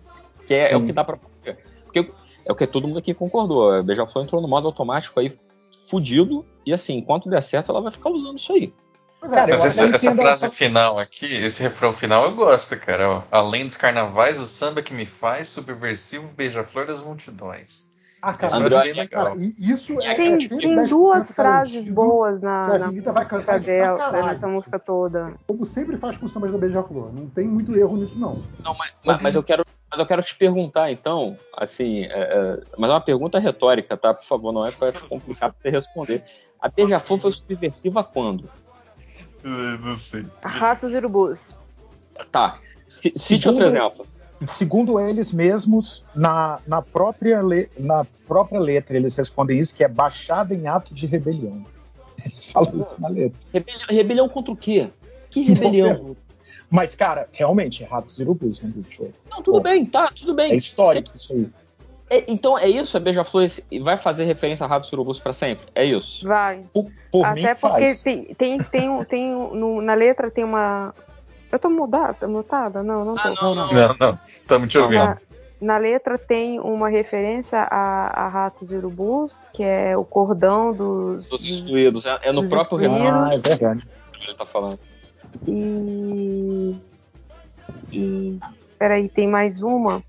Que 0.47 0.53
é, 0.53 0.71
é 0.71 0.77
o 0.77 0.85
que 0.85 0.93
dá 0.93 1.03
pra. 1.03 1.17
Porque 1.83 2.11
é 2.45 2.51
o 2.51 2.55
que 2.55 2.67
todo 2.67 2.87
mundo 2.87 2.99
aqui 2.99 3.13
concordou. 3.13 3.71
A 3.71 3.83
Beija-Flor 3.83 4.23
entrou 4.23 4.41
no 4.41 4.47
modo 4.47 4.67
automático 4.67 5.19
aí, 5.19 5.33
fudido, 5.89 6.45
e 6.65 6.73
assim, 6.73 6.97
enquanto 6.97 7.29
der 7.29 7.43
certo, 7.43 7.71
ela 7.71 7.81
vai 7.81 7.91
ficar 7.91 8.09
usando 8.09 8.37
isso 8.37 8.51
aí. 8.53 8.73
Cara, 9.21 9.47
Mas 9.47 9.65
essa, 9.65 9.85
essa 9.85 10.15
frase 10.15 10.49
final 10.49 10.99
aqui, 10.99 11.25
esse 11.25 11.63
refrão 11.63 11.93
final 11.93 12.25
eu 12.25 12.35
gosto, 12.35 12.77
cara. 12.77 13.23
Além 13.31 13.65
dos 13.65 13.77
carnavais, 13.77 14.37
o 14.37 14.45
samba 14.45 14.81
que 14.81 14.93
me 14.93 15.05
faz, 15.05 15.47
subversivo, 15.47 16.27
beija-flor 16.35 16.85
das 16.85 17.01
multidões. 17.01 17.89
Ah, 18.25 18.33
cara, 18.33 18.57
mas, 18.57 18.73
bem 18.83 18.93
legal. 18.93 19.25
cara, 19.25 19.35
isso 19.59 20.01
é, 20.01 20.15
Tem, 20.15 20.45
é 20.45 20.47
tem 20.47 20.75
10% 20.77 20.87
duas 20.87 21.29
frases 21.31 21.89
boas 21.89 22.39
que 22.39 22.45
na, 22.45 22.65
a 22.67 22.79
na 22.79 22.85
Avenida 22.85 23.11
vai 23.11 23.23
música 23.25 23.37
cantar 23.37 23.59
dela, 23.59 24.11
nessa 24.23 24.47
música 24.47 24.79
toda. 24.79 25.33
Como 25.45 25.65
sempre 25.65 25.97
faz 25.97 26.15
com 26.15 26.25
os 26.27 26.31
sambas 26.31 26.53
da 26.53 26.57
Beija-Flor. 26.57 27.11
Não 27.13 27.27
tem 27.27 27.45
muito 27.45 27.75
erro 27.75 27.97
nisso, 27.97 28.17
não. 28.17 28.41
Não, 28.63 28.73
mas, 28.77 28.91
mas- 29.03 29.21
mas 29.21 29.35
eu 29.35 29.43
quero, 29.43 29.65
mas 29.91 29.99
eu 29.99 30.05
quero 30.05 30.23
te 30.23 30.33
perguntar, 30.37 30.89
então, 30.89 31.37
assim, 31.57 32.03
é, 32.05 32.07
é, 32.11 32.59
mas 32.77 32.89
é 32.89 32.93
uma 32.93 33.01
pergunta 33.01 33.39
retórica, 33.39 33.97
tá? 33.97 34.13
Por 34.13 34.25
favor, 34.25 34.53
não 34.53 34.65
é 34.65 34.71
para 34.71 34.93
complicar 34.93 35.51
pra 35.51 35.61
você 35.61 35.69
responder. 35.69 36.23
A 36.61 36.69
Beija-Flor 36.69 37.19
foi 37.19 37.31
subversiva 37.33 38.05
quando? 38.05 38.49
Eu 39.43 39.79
não 39.79 39.97
sei. 39.97 40.25
Ratos 40.45 40.93
e 40.93 40.95
urubus. 40.95 41.53
Tá. 42.31 42.55
Cite 42.87 43.49
outro 43.49 43.65
exemplo. 43.65 44.07
Segundo 44.47 44.99
eles 44.99 45.31
mesmos, 45.31 46.03
na, 46.15 46.59
na, 46.67 46.81
própria 46.81 47.41
le- 47.41 47.69
na 47.79 48.05
própria 48.27 48.59
letra, 48.59 48.95
eles 48.97 49.15
respondem 49.15 49.57
isso, 49.59 49.75
que 49.75 49.83
é 49.83 49.87
baixada 49.87 50.53
em 50.53 50.67
ato 50.67 50.93
de 50.93 51.05
rebelião. 51.05 51.65
Eles 52.19 52.51
falam 52.51 52.79
isso 52.79 53.01
na 53.01 53.09
letra. 53.09 53.37
Rebelião, 53.51 53.87
rebelião 53.89 54.29
contra 54.29 54.51
o 54.51 54.55
quê? 54.55 54.89
Que 55.29 55.43
rebelião? 55.43 56.15
Mas, 56.69 56.95
cara, 56.95 57.27
realmente, 57.33 57.83
é 57.83 57.87
ratos 57.87 58.17
e 58.19 58.23
urubus 58.23 58.61
no 58.61 58.69
Big 58.69 58.93
Show. 58.93 59.11
Não, 59.29 59.41
tudo 59.43 59.59
bem, 59.59 59.85
tá, 59.85 60.09
tudo 60.15 60.33
bem. 60.33 60.51
É 60.51 60.55
histórico 60.55 61.11
isso 61.15 61.33
aí. 61.33 61.47
É, 62.09 62.23
então 62.27 62.57
é 62.57 62.67
isso, 62.69 62.95
a 62.95 62.99
Beija-Flor 62.99 63.47
vai 63.81 63.97
fazer 63.97 64.25
referência 64.25 64.63
a 64.65 64.67
Ratos 64.69 64.89
e 64.89 64.93
Urubus 64.95 65.19
pra 65.19 65.33
sempre? 65.33 65.65
É 65.73 65.83
isso? 65.83 66.25
Vai. 66.27 66.63
Por, 66.73 66.85
por 67.11 67.33
mim, 67.33 67.43
Até 67.43 67.55
porque 67.55 67.85
faz. 67.85 68.01
tem, 68.03 68.25
tem, 68.35 68.57
tem, 68.59 69.03
tem 69.05 69.31
no- 69.31 69.81
na 69.81 69.95
letra 69.95 70.29
tem 70.29 70.43
uma. 70.43 70.93
Eu 71.53 71.59
tô 71.59 71.69
mudada, 71.69 72.27
mutada? 72.27 72.81
Não, 72.81 73.05
não 73.05 73.13
tô. 73.13 73.19
Ah, 73.21 73.35
não, 73.39 73.53
não. 73.53 73.67
Não, 73.71 73.95
não, 73.99 74.19
estamos 74.25 74.67
te 74.67 74.79
ouvindo. 74.79 75.03
Na, 75.03 75.17
na 75.61 75.77
letra 75.77 76.17
tem 76.17 76.59
uma 76.59 76.89
referência 76.89 77.59
a, 77.69 78.25
a 78.25 78.27
ratos 78.27 78.71
e 78.71 78.75
urubus, 78.75 79.31
que 79.53 79.61
é 79.61 79.95
o 79.95 80.03
cordão 80.03 80.73
dos. 80.73 81.29
Dos 81.29 81.45
excluídos. 81.45 82.07
É, 82.07 82.19
é 82.23 82.31
no 82.31 82.49
próprio 82.49 82.81
excluídos. 82.81 83.13
Ah, 83.13 83.35
é 83.35 83.37
verdade. 83.37 83.87
que 84.13 84.23
ele 84.31 84.35
tá 84.35 84.47
falando. 84.47 84.79
E. 85.47 86.75
E. 87.91 88.39
Peraí, 88.79 89.07
tem 89.07 89.27
mais 89.27 89.61
uma. 89.61 90.01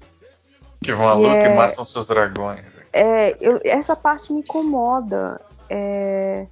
Que 0.82 0.94
vão 0.94 1.10
à 1.10 1.12
E 1.12 1.16
luta 1.18 1.46
é- 1.46 1.52
e 1.52 1.56
matam 1.58 1.84
seus 1.84 2.06
dragões. 2.06 2.64
É, 2.90 3.36
eu- 3.38 3.60
essa 3.66 3.94
parte 3.94 4.32
me 4.32 4.38
incomoda. 4.40 5.38
É, 5.68 6.46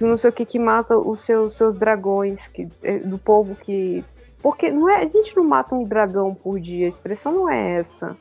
que 0.00 0.04
não 0.06 0.16
sei 0.16 0.30
o 0.30 0.32
que 0.32 0.46
que 0.46 0.58
mata 0.58 0.96
os 0.96 1.20
seus, 1.20 1.54
seus 1.54 1.76
dragões, 1.76 2.40
que, 2.54 2.66
é, 2.82 3.00
do 3.00 3.18
povo 3.18 3.54
que. 3.54 4.02
Porque 4.42 4.70
não 4.70 4.88
é, 4.88 5.02
a 5.02 5.06
gente 5.06 5.36
não 5.36 5.44
mata 5.44 5.74
um 5.74 5.84
dragão 5.84 6.34
por 6.34 6.58
dia, 6.58 6.86
a 6.86 6.88
expressão 6.88 7.30
não 7.30 7.50
é 7.50 7.80
essa. 7.80 8.16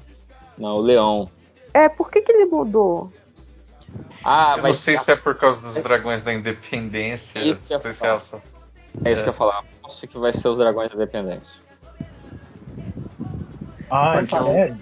Não, 0.58 0.76
o 0.76 0.82
Leão. 0.82 1.32
É, 1.74 1.88
por 1.88 2.12
que, 2.12 2.20
que 2.20 2.34
ele 2.34 2.48
mudou? 2.48 3.10
Ah, 4.26 4.56
eu 4.58 4.62
vai 4.62 4.72
não 4.72 4.76
sei 4.78 4.98
se 4.98 5.10
é 5.10 5.16
por 5.16 5.36
causa 5.36 5.66
dos 5.66 5.82
dragões 5.82 6.22
da 6.22 6.34
independência. 6.34 7.40
Isso 7.40 7.66
que 7.66 7.74
eu 7.74 7.78
não 7.78 7.82
sei 7.82 7.94
se 7.94 8.06
é 8.06 8.10
essa. 8.14 8.44
É 9.06 9.12
isso 9.14 9.24
que 9.24 9.30
eu 9.30 9.32
ia 9.32 9.38
falar. 9.38 9.64
Aposto 9.82 10.06
que 10.06 10.18
vai 10.18 10.34
ser 10.34 10.50
os 10.50 10.58
Dragões 10.58 10.92
da 10.92 10.98
Dependência. 10.98 11.56
Ah, 13.90 14.22
sério? 14.26 14.78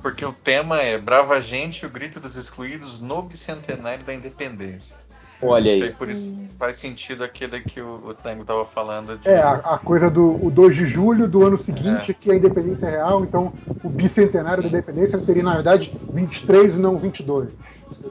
Porque 0.00 0.24
o 0.24 0.32
tema 0.32 0.80
é 0.80 0.96
Brava 0.96 1.42
Gente, 1.42 1.84
o 1.84 1.90
grito 1.90 2.18
dos 2.18 2.36
excluídos 2.36 3.00
no 3.00 3.20
bicentenário 3.20 4.02
da 4.02 4.14
independência. 4.14 4.96
Olha 5.42 5.72
aí. 5.72 5.90
por 5.92 6.08
isso 6.08 6.42
faz 6.58 6.76
sentido 6.76 7.24
aquele 7.24 7.60
que 7.60 7.80
o, 7.80 8.08
o 8.08 8.14
Tango 8.14 8.44
tava 8.44 8.64
falando 8.64 9.18
de. 9.18 9.28
É, 9.28 9.42
a, 9.42 9.54
a 9.54 9.78
coisa 9.78 10.08
do 10.08 10.44
o 10.44 10.50
2 10.50 10.76
de 10.76 10.86
julho 10.86 11.26
do 11.26 11.44
ano 11.44 11.58
seguinte, 11.58 12.14
que 12.14 12.30
é 12.30 12.34
a 12.34 12.36
independência 12.36 12.88
real, 12.88 13.24
então 13.24 13.52
o 13.82 13.88
bicentenário 13.88 14.62
da 14.62 14.68
independência 14.68 15.18
seria, 15.18 15.42
na 15.42 15.54
verdade, 15.54 15.92
23 16.12 16.76
e 16.76 16.78
não 16.80 16.98
22. 16.98 17.48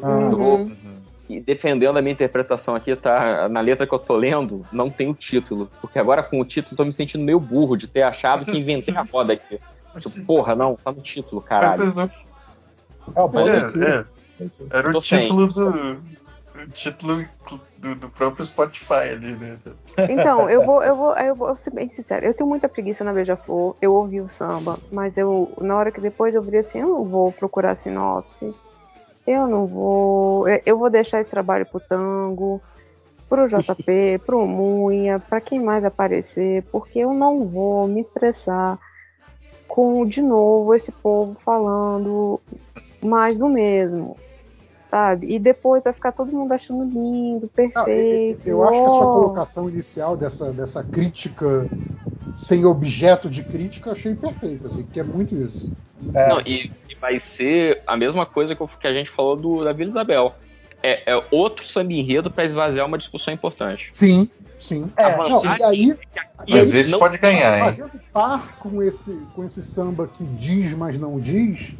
Ah, 0.04 0.30
vou- 0.32 0.58
Uhum. 0.58 0.76
E 1.30 1.40
defendendo 1.40 1.98
a 1.98 2.02
minha 2.02 2.12
interpretação 2.12 2.76
aqui, 2.76 2.94
tá? 2.94 3.48
Na 3.48 3.62
letra 3.62 3.88
que 3.88 3.94
eu 3.96 4.00
tô 4.00 4.18
lendo, 4.18 4.66
não 4.70 4.90
tem 4.90 5.10
o 5.10 5.14
título. 5.14 5.72
Porque 5.82 5.98
agora 5.98 6.22
com 6.22 6.42
o 6.42 6.46
título 6.46 6.74
eu 6.74 6.78
tô 6.78 6.84
me 6.84 6.92
sentindo 6.92 7.24
meio 7.24 7.40
burro 7.40 7.78
de 7.78 7.88
ter 7.88 8.02
achado 8.02 8.44
que 8.44 8.58
inventei 8.60 8.94
a 8.98 9.04
roda 9.10 9.32
aqui. 9.32 9.58
Tipo, 9.98 10.26
porra, 10.28 10.56
não, 10.56 10.76
tá 10.76 10.92
no 10.92 11.02
título, 11.02 11.42
caralho. 11.42 11.84
É, 13.16 13.22
É, 13.22 13.58
aqui. 13.60 13.82
é. 13.82 14.06
Era 14.72 14.90
o 14.90 15.02
título 15.02 15.48
do. 15.54 16.02
O 16.54 16.68
título 16.72 17.26
do, 17.78 17.96
do 17.96 18.10
próprio 18.10 18.44
Spotify 18.44 19.10
ali, 19.14 19.36
né? 19.38 19.58
Então, 20.10 20.50
eu 20.50 20.66
vou, 20.66 20.84
eu 20.84 20.96
vou, 20.96 21.14
eu 21.16 21.36
vou 21.36 21.56
ser 21.56 21.70
bem 21.72 21.90
sincera. 21.90 22.26
Eu 22.26 22.34
tenho 22.34 22.50
muita 22.50 22.68
preguiça 22.68 23.04
na 23.04 23.14
Beija-Flor. 23.14 23.76
Eu 23.82 23.94
ouvi 23.94 24.20
o 24.20 24.28
samba, 24.28 24.78
mas 24.92 25.16
eu, 25.16 25.54
na 25.62 25.78
hora 25.78 25.92
que 25.92 26.02
depois 26.02 26.36
eu 26.36 26.42
vi 26.42 26.58
assim, 26.58 26.80
eu 26.80 26.90
não 26.90 27.06
vou 27.06 27.32
procurar 27.32 27.78
sinopse. 27.78 28.54
Eu 29.26 29.48
não 29.48 29.66
vou. 29.68 30.48
eu- 30.48 30.62
Eu 30.66 30.78
vou 30.78 30.90
deixar 30.90 31.22
esse 31.22 31.30
trabalho 31.32 31.66
pro 31.66 31.80
Tango, 31.80 32.62
pro 33.30 33.48
JP, 33.48 34.20
pro 34.26 34.46
Munha, 34.46 35.20
pra 35.20 35.40
quem 35.40 35.60
mais 35.64 35.86
aparecer, 35.86 36.64
porque 36.72 37.00
eu 37.00 37.14
não 37.14 37.46
vou 37.48 37.88
me 37.88 38.02
estressar 38.02 38.78
com, 39.68 40.06
de 40.06 40.22
novo, 40.22 40.76
esse 40.76 40.92
povo 40.92 41.38
falando 41.46 42.42
mais 43.04 43.38
do 43.38 43.48
mesmo. 43.48 44.18
Sabe? 44.92 45.34
E 45.34 45.40
depois 45.40 45.84
vai 45.86 45.94
ficar 45.94 46.12
todo 46.12 46.32
mundo 46.32 46.52
achando 46.52 46.84
lindo, 46.84 47.50
Não, 47.74 47.84
eu, 47.84 47.96
perfeito. 47.96 48.48
eu 48.48 48.64
acho 48.66 48.82
que 48.82 48.88
a 48.88 48.92
sua 48.92 49.08
colocação 49.08 49.70
inicial 49.70 50.18
dessa, 50.18 50.52
dessa 50.52 50.84
crítica 50.84 51.68
sem 52.36 52.66
objeto 52.66 53.30
de 53.30 53.44
crítica, 53.44 53.90
eu 53.90 53.94
achei 53.94 54.16
perfeita, 54.16 54.68
assim, 54.68 54.84
que 54.86 55.00
é 55.00 55.04
muito 55.04 55.36
isso. 55.36 55.72
É, 56.14 56.30
Não, 56.30 56.42
e, 56.42 56.70
e 56.90 56.96
vai 57.00 57.20
ser 57.20 57.82
a 57.88 57.96
mesma 57.96 58.26
coisa 58.26 58.56
que, 58.56 58.62
eu- 58.62 58.68
que 58.68 58.88
a 58.88 58.94
gente 58.94 59.10
falou 59.12 59.36
do, 59.38 59.64
da 59.64 59.72
Vila 59.74 59.90
Isabel. 59.90 60.36
é, 60.84 61.12
é 61.14 61.28
outro 61.32 61.64
samba 61.66 61.94
enredo 61.94 62.30
para 62.30 62.44
esvaziar 62.44 62.86
uma 62.88 62.98
discussão 62.98 63.34
importante. 63.34 63.90
Sim, 63.94 64.28
sim. 64.60 64.86
É, 64.98 65.16
não, 65.16 65.46
e 65.46 65.64
aí, 65.64 65.96
Mas 66.50 66.74
aí, 66.74 66.80
esse 66.80 66.98
pode 66.98 67.18
ganhar, 67.20 67.58
hein? 67.60 67.66
Fazendo 67.66 67.92
par 68.12 68.58
com 68.60 68.82
esse, 68.82 69.16
com 69.34 69.46
esse 69.46 69.62
samba 69.62 70.08
que 70.08 70.24
diz, 70.26 70.74
mas 70.74 70.98
não 70.98 71.20
diz, 71.20 71.76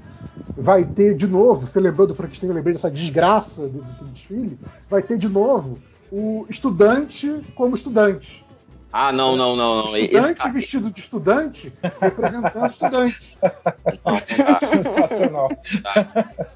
vai 0.56 0.86
ter 0.86 1.16
de 1.16 1.28
novo, 1.28 1.68
você 1.68 1.80
lembrou 1.80 2.06
do 2.06 2.14
Frankenstein, 2.14 2.50
eu 2.50 2.56
lembrei 2.56 2.74
dessa 2.74 2.92
desgraça 2.92 3.70
de- 3.70 3.82
desse 3.82 4.06
desfile, 4.06 4.60
vai 4.90 5.02
ter 5.02 5.18
de 5.18 5.30
novo 5.30 5.82
o 6.12 6.46
estudante 6.50 7.42
como 7.56 7.76
estudante. 7.76 8.46
Ah, 8.94 9.12
não, 9.12 9.36
não, 9.38 9.56
não, 9.56 9.78
não. 9.78 9.86
Esse 9.96 10.06
Estudante 10.06 10.36
cara- 10.38 10.54
vestido 10.54 10.92
de 10.92 11.00
estudante 11.00 11.74
representando 12.02 12.70
estudantes. 12.70 13.38
Sensacional. 14.58 15.50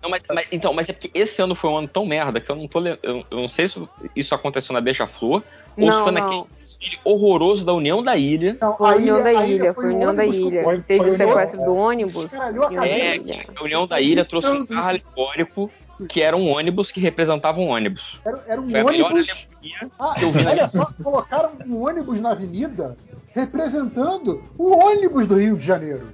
Não, 0.01 0.09
mas, 0.09 0.21
mas- 0.33 0.47
então, 0.51 0.73
mas 0.73 0.89
é 0.89 0.93
porque 0.93 1.11
esse 1.13 1.41
ano 1.41 1.55
foi 1.55 1.69
um 1.69 1.77
ano 1.77 1.87
tão 1.87 2.05
merda 2.05 2.39
que 2.41 2.49
eu 2.51 2.55
não 2.55 2.67
tô 2.67 2.79
le- 2.79 2.99
eu, 3.01 3.23
eu 3.31 3.37
não 3.37 3.49
sei 3.49 3.67
se 3.67 3.81
isso 4.15 4.35
aconteceu 4.35 4.73
na 4.73 4.81
Beija-Flor 4.81 5.43
ou 5.77 5.91
se 5.91 5.97
Não, 5.97 6.03
foi 6.03 6.11
não. 6.11 6.21
naquele 6.21 6.45
desfile 6.59 6.99
horroroso 7.03 7.65
da 7.65 7.73
União 7.73 8.01
da 8.03 8.15
Ilha. 8.17 8.57
Não, 8.61 8.75
a 8.79 8.91
a 8.91 8.95
União 8.95 9.15
ilha- 9.19 9.23
da 9.33 9.39
a 9.39 9.45
Ilha, 9.47 9.73
foi 9.73 9.85
a 9.85 9.87
União 9.95 10.15
da 10.15 10.25
Ilha. 10.25 10.83
Teve 10.87 11.09
o 11.09 11.15
sequestro 11.17 11.63
do 11.63 11.75
ônibus. 11.75 12.25
Caralho, 12.25 12.63
acabei- 12.63 12.91
É, 12.91 13.45
a 13.55 13.63
União 13.63 13.85
da 13.87 13.99
Ilha 14.01 14.25
trouxe 14.25 14.49
um 14.49 14.65
carro 14.65 14.89
alegórico 14.89 15.71
que 16.09 16.21
era 16.21 16.35
um 16.35 16.49
ônibus 16.49 16.91
que 16.91 16.99
representava 16.99 17.59
um 17.59 17.69
ônibus. 17.69 18.19
Era, 18.25 18.43
era 18.47 18.61
um 18.61 18.69
Foi 18.69 19.01
ônibus. 19.01 19.47
Ah, 19.99 20.13
que 20.17 20.25
eu 20.25 20.31
vi 20.31 20.43
na 20.43 20.51
olha 20.51 20.67
só, 20.67 20.85
colocaram 21.03 21.51
um 21.65 21.83
ônibus 21.83 22.19
na 22.19 22.31
avenida 22.31 22.97
representando 23.33 24.43
o 24.57 24.71
ônibus 24.77 25.27
do 25.27 25.35
Rio 25.35 25.57
de 25.57 25.65
Janeiro. 25.65 26.09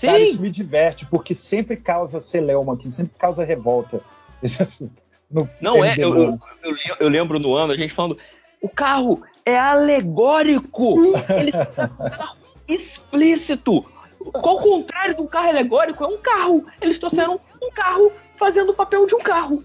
Cara, 0.00 0.18
Sim. 0.18 0.24
isso 0.24 0.42
me 0.42 0.50
diverte, 0.50 1.06
porque 1.06 1.34
sempre 1.34 1.76
causa 1.76 2.20
celeuma 2.20 2.74
aqui, 2.74 2.90
sempre 2.90 3.14
causa 3.18 3.44
revolta. 3.44 4.00
Esse 4.42 4.62
assunto. 4.62 5.02
No 5.30 5.48
Não 5.60 5.82
é, 5.84 5.94
eu, 5.96 6.14
eu, 6.14 6.38
eu 6.62 6.70
lem- 6.70 6.96
eu 7.00 7.08
lembro 7.08 7.38
no 7.38 7.54
ano 7.54 7.72
a 7.72 7.76
gente 7.76 7.94
falando, 7.94 8.18
o 8.60 8.68
carro 8.68 9.22
é 9.44 9.56
alegórico. 9.58 10.96
Ele 11.30 11.52
um 11.52 12.10
carro 12.10 12.36
explícito. 12.68 13.84
Qual 14.32 14.56
o 14.56 14.62
contrário 14.62 15.14
de 15.14 15.22
um 15.22 15.26
carro 15.26 15.48
alegórico? 15.48 16.04
É 16.04 16.06
um 16.06 16.18
carro. 16.18 16.66
Eles 16.80 16.98
trouxeram 16.98 17.40
um 17.62 17.70
carro 17.70 18.12
fazendo 18.36 18.70
o 18.70 18.74
papel 18.74 19.06
de 19.06 19.14
um 19.14 19.20
carro. 19.20 19.64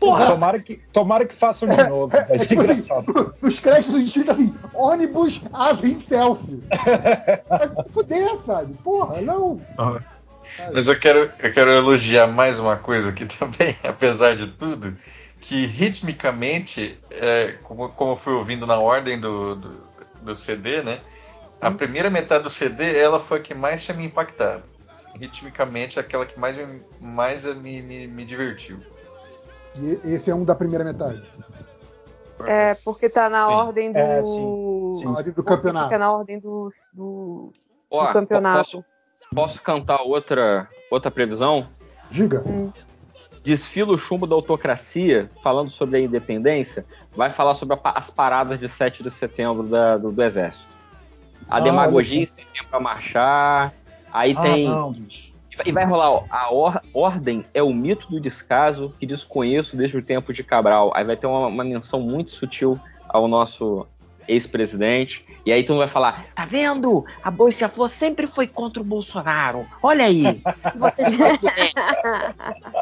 Porra! 0.00 0.26
Tomara 0.26 0.60
que, 0.60 0.76
tomara 0.92 1.24
que 1.24 1.34
façam 1.34 1.68
de 1.68 1.82
novo. 1.88 2.08
Vai 2.08 2.26
É 2.28 2.38
ser 2.38 2.48
tipo 2.48 2.60
assim, 2.62 2.72
engraçado. 2.72 3.34
nos 3.40 3.58
créditos 3.60 3.92
do 3.92 4.02
desfile 4.02 4.30
assim, 4.30 4.54
ônibus 4.74 5.40
asa 5.52 5.86
em 5.86 6.00
selfie. 6.00 6.62
Vai 7.48 7.68
se 7.84 7.92
fuder, 7.92 8.36
sabe? 8.38 8.74
Porra, 8.82 9.20
não. 9.22 9.60
Mas 10.72 10.88
eu 10.88 10.98
quero, 10.98 11.32
eu 11.42 11.52
quero 11.52 11.70
elogiar 11.70 12.26
mais 12.26 12.58
uma 12.58 12.76
coisa 12.76 13.10
aqui 13.10 13.24
também, 13.38 13.74
apesar 13.82 14.36
de 14.36 14.48
tudo, 14.48 14.94
que 15.40 15.64
ritmicamente, 15.66 16.98
é, 17.10 17.52
como, 17.62 17.88
como 17.90 18.12
eu 18.12 18.16
fui 18.16 18.34
ouvindo 18.34 18.66
na 18.66 18.78
ordem 18.78 19.18
do, 19.18 19.54
do, 19.56 19.84
do 20.20 20.36
CD, 20.36 20.82
né? 20.82 20.98
A 21.60 21.70
primeira 21.70 22.10
metade 22.10 22.44
do 22.44 22.50
CD, 22.50 22.98
ela 22.98 23.18
foi 23.18 23.38
a 23.38 23.40
que 23.40 23.54
mais 23.54 23.82
tinha 23.82 23.96
me 23.96 24.04
impactado. 24.04 24.73
Ritmicamente, 25.18 25.98
aquela 26.00 26.26
que 26.26 26.38
mais, 26.38 26.56
me, 26.56 26.82
mais 27.00 27.44
me, 27.56 27.82
me, 27.82 28.06
me 28.06 28.24
divertiu. 28.24 28.78
E 29.76 30.00
esse 30.04 30.30
é 30.30 30.34
um 30.34 30.44
da 30.44 30.54
primeira 30.54 30.84
metade. 30.84 31.22
É, 32.46 32.74
porque 32.84 33.08
tá 33.08 33.28
na 33.30 33.46
Sim. 33.46 33.52
ordem 33.54 33.92
do. 33.92 33.98
É, 33.98 34.22
sim. 34.22 34.92
Sim. 34.92 35.08
Ordem 35.08 35.32
do 35.32 35.42
campeonato. 35.42 35.86
Fica 35.86 35.98
na 35.98 36.12
ordem 36.12 36.38
do, 36.38 36.72
do, 36.92 37.52
Ó, 37.90 38.06
do 38.06 38.12
campeonato. 38.12 38.58
Posso, 38.58 38.84
posso 39.34 39.62
cantar 39.62 40.02
outra, 40.02 40.68
outra 40.90 41.10
previsão? 41.10 41.68
Diga. 42.10 42.44
Desfila 43.42 43.92
o 43.92 43.98
chumbo 43.98 44.26
da 44.26 44.34
autocracia, 44.34 45.30
falando 45.42 45.70
sobre 45.70 45.98
a 45.98 46.00
independência, 46.00 46.84
vai 47.12 47.30
falar 47.30 47.54
sobre 47.54 47.76
a 47.76 47.90
as 47.94 48.10
paradas 48.10 48.58
de 48.58 48.68
7 48.68 49.02
de 49.02 49.10
setembro 49.10 49.62
da- 49.64 49.96
do, 49.96 50.10
do 50.10 50.22
Exército. 50.22 50.76
A 51.48 51.58
Ah, 51.58 51.60
demagogia 51.60 52.26
sem 52.26 52.44
tempo 52.46 52.68
pra 52.70 52.80
marchar. 52.80 53.74
Aí 54.14 54.34
Ah, 54.38 54.42
tem. 54.42 54.66
não, 54.68 54.92
bicho. 54.92 55.34
E 55.66 55.70
vai- 55.72 55.84
rolar, 55.84 56.10
ó, 56.10 56.24
a 56.30 56.52
or- 56.52 56.80
ordem 56.94 57.44
é 57.52 57.62
o 57.62 57.72
mito 57.72 58.08
do 58.10 58.18
descaso 58.20 58.92
que 58.98 59.04
desconheço 59.06 59.76
desde 59.76 59.96
o 59.98 60.02
tempo 60.02 60.32
de 60.32 60.42
Cabral. 60.42 60.90
Aí 60.96 61.04
vai 61.04 61.16
ter 61.16 61.26
uma, 61.26 61.46
uma 61.48 61.62
menção 61.64 62.00
muito 62.00 62.30
sutil 62.30 62.78
ao 63.08 63.28
nosso 63.28 63.86
ex-presidente. 64.26 65.24
E 65.46 65.52
aí 65.52 65.62
tu 65.62 65.76
vai 65.76 65.86
falar, 65.86 66.24
tá 66.34 66.44
vendo? 66.46 67.04
A 67.22 67.30
Boixa 67.30 67.68
Flor 67.68 67.88
sempre 67.88 68.26
foi 68.26 68.46
contra 68.48 68.80
o 68.82 68.84
Bolsonaro. 68.84 69.66
Olha 69.82 70.06
aí. 70.06 70.40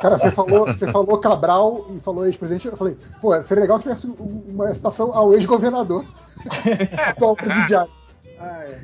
Cara, 0.01 0.19
você 0.19 0.31
falou, 0.31 0.67
você 0.67 0.91
falou 0.91 1.19
Cabral 1.19 1.87
e 1.91 2.01
falou 2.01 2.25
ex-presidente. 2.27 2.67
Eu 2.69 2.77
falei, 2.77 2.97
pô, 3.21 3.35
seria 3.43 3.63
legal 3.63 3.79
que 3.79 3.83
tivesse 3.85 4.07
um- 4.07 4.43
uma 4.49 4.75
citação 4.75 5.15
ao 5.15 5.35
ex-governador. 5.35 6.05
Atual 7.07 7.37
presidiário. 7.37 7.91
Ah, 8.39 8.65
é. 8.65 8.81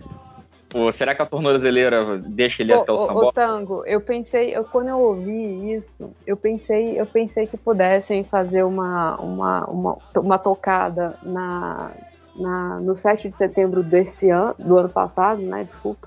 Pô, 0.68 0.92
será 0.92 1.14
que 1.14 1.22
a 1.22 1.26
tornozeleira 1.26 2.18
deixa 2.18 2.62
ele 2.62 2.74
até 2.74 2.92
o 2.92 2.96
ô, 2.96 2.98
sambó? 2.98 3.32
Tango, 3.32 3.82
eu 3.86 4.00
pensei, 4.02 4.54
eu, 4.54 4.64
quando 4.64 4.88
eu 4.88 4.98
ouvi 4.98 5.74
isso, 5.74 6.12
eu 6.26 6.36
pensei, 6.36 7.00
eu 7.00 7.06
pensei 7.06 7.46
que 7.46 7.56
pudessem 7.56 8.22
fazer 8.24 8.64
uma, 8.64 9.16
uma, 9.16 9.64
uma, 9.64 9.98
uma 10.14 10.38
tocada 10.38 11.18
na, 11.22 11.92
na, 12.36 12.80
no 12.80 12.94
7 12.94 13.30
de 13.30 13.36
setembro 13.36 13.82
desse 13.82 14.28
ano, 14.28 14.54
do 14.58 14.76
ano 14.76 14.90
passado, 14.90 15.40
né? 15.40 15.64
Desculpa. 15.64 16.06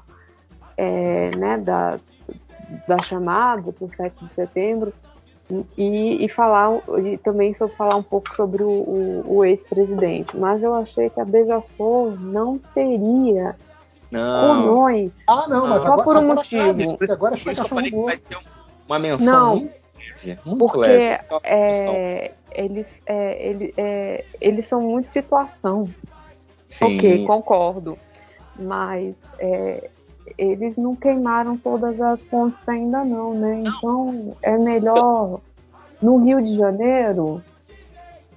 É, 0.77 1.31
né, 1.35 1.57
da, 1.57 1.99
da 2.87 2.99
chamada 2.99 3.71
para 3.71 3.85
o 3.85 3.95
7 3.95 4.25
de 4.25 4.33
setembro. 4.33 4.93
E, 5.77 6.23
e 6.23 6.29
falar 6.29 6.69
e 7.03 7.17
também 7.17 7.53
sobre 7.53 7.75
falar 7.75 7.97
um 7.97 8.03
pouco 8.03 8.33
sobre 8.35 8.63
o, 8.63 8.69
o, 8.69 9.23
o 9.37 9.43
ex-presidente. 9.43 10.37
Mas 10.37 10.63
eu 10.63 10.73
achei 10.73 11.09
que 11.09 11.19
a 11.19 11.25
Beija-Flor 11.25 12.17
não 12.17 12.57
teria 12.73 13.53
Não. 14.11 14.87
Ah, 15.27 15.45
não, 15.47 15.67
mas 15.67 15.81
Só 15.81 15.93
agora, 15.93 16.03
por 16.03 16.15
um 16.15 16.19
agora 16.19 16.35
motivo. 16.35 16.61
cabe, 16.67 17.11
agora 17.11 17.37
por 17.37 17.51
isso 17.51 17.53
que 17.53 17.59
eu 17.61 17.69
falei 17.69 17.91
que 17.91 18.01
vai 18.03 18.17
ter 18.17 18.37
uma 18.87 18.99
menção 18.99 19.25
Não. 19.25 19.55
muito 19.55 19.81
Porque 20.57 20.77
leve. 20.79 21.19
É, 21.43 22.31
eles, 22.51 22.85
é, 23.05 23.47
ele- 23.49 23.73
é, 23.77 24.25
eles 24.39 24.67
são 24.67 24.81
muito 24.81 25.11
situação. 25.11 25.89
Sim. 26.69 26.97
Ok, 26.97 27.25
concordo. 27.25 27.97
Mas 28.59 29.15
é, 29.39 29.89
eles 30.37 30.75
não 30.75 30.95
queimaram 30.95 31.57
todas 31.57 31.99
as 32.01 32.21
pontes 32.23 32.67
ainda 32.67 33.03
não, 33.05 33.33
né? 33.33 33.63
Então 33.65 34.35
é 34.41 34.57
melhor 34.57 35.39
no 36.01 36.17
Rio 36.17 36.41
de 36.41 36.55
Janeiro. 36.57 37.41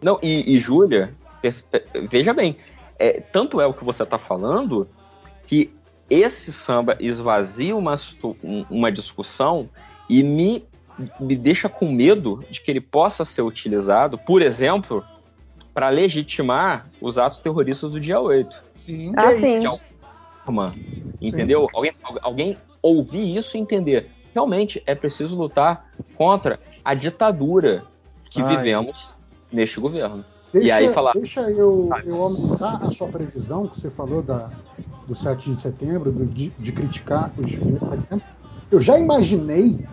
Não, 0.02 0.18
e, 0.22 0.54
e 0.54 0.60
Júlia, 0.60 1.12
veja 2.10 2.32
bem, 2.32 2.56
é, 2.98 3.20
tanto 3.32 3.60
é 3.60 3.66
o 3.66 3.74
que 3.74 3.84
você 3.84 4.02
está 4.02 4.18
falando 4.18 4.86
que 5.54 5.70
esse 6.10 6.52
samba 6.52 6.96
esvazia 6.98 7.76
uma, 7.76 7.94
um- 8.42 8.64
uma 8.68 8.90
discussão 8.90 9.68
e 10.08 10.22
me, 10.22 10.64
me 11.20 11.36
deixa 11.36 11.68
com 11.68 11.90
medo 11.92 12.44
de 12.50 12.60
que 12.60 12.70
ele 12.70 12.80
possa 12.80 13.24
ser 13.24 13.42
utilizado, 13.42 14.18
por 14.18 14.42
exemplo, 14.42 15.04
para 15.72 15.88
legitimar 15.90 16.90
os 17.00 17.18
atos 17.18 17.38
terroristas 17.38 17.92
do 17.92 18.00
dia 18.00 18.20
8. 18.20 18.62
Sim. 18.74 19.12
Ah, 19.16 19.32
é 19.32 19.38
sim. 19.38 19.78
Forma, 20.44 20.74
entendeu? 21.22 21.68
Alguém, 21.72 21.92
alguém 22.20 22.56
ouvir 22.82 23.36
isso 23.36 23.56
e 23.56 23.60
entender. 23.60 24.10
Realmente 24.34 24.82
é 24.86 24.94
preciso 24.94 25.34
lutar 25.36 25.88
contra 26.16 26.58
a 26.84 26.94
ditadura 26.94 27.84
que 28.30 28.42
Ai. 28.42 28.56
vivemos 28.56 29.14
neste 29.50 29.78
governo. 29.80 30.24
Deixa, 30.54 30.68
E 30.68 30.70
aí 30.70 30.88
falar- 30.92 31.12
deixa 31.14 31.40
eu, 31.50 31.90
eu 32.06 32.22
aumentar 32.22 32.76
a 32.84 32.90
sua 32.92 33.08
previsão 33.08 33.66
que 33.66 33.80
você 33.80 33.90
falou 33.90 34.22
da, 34.22 34.50
do 35.06 35.12
7 35.14 35.52
de 35.52 35.60
setembro, 35.60 36.12
do- 36.12 36.24
de, 36.26 36.50
de 36.50 36.70
criticar 36.72 37.32
os 37.36 37.46
desfiles 37.46 37.80
de 37.80 37.88
setembro. 37.90 38.24
Eu 38.70 38.80
já 38.80 38.96
imaginei, 38.96 39.84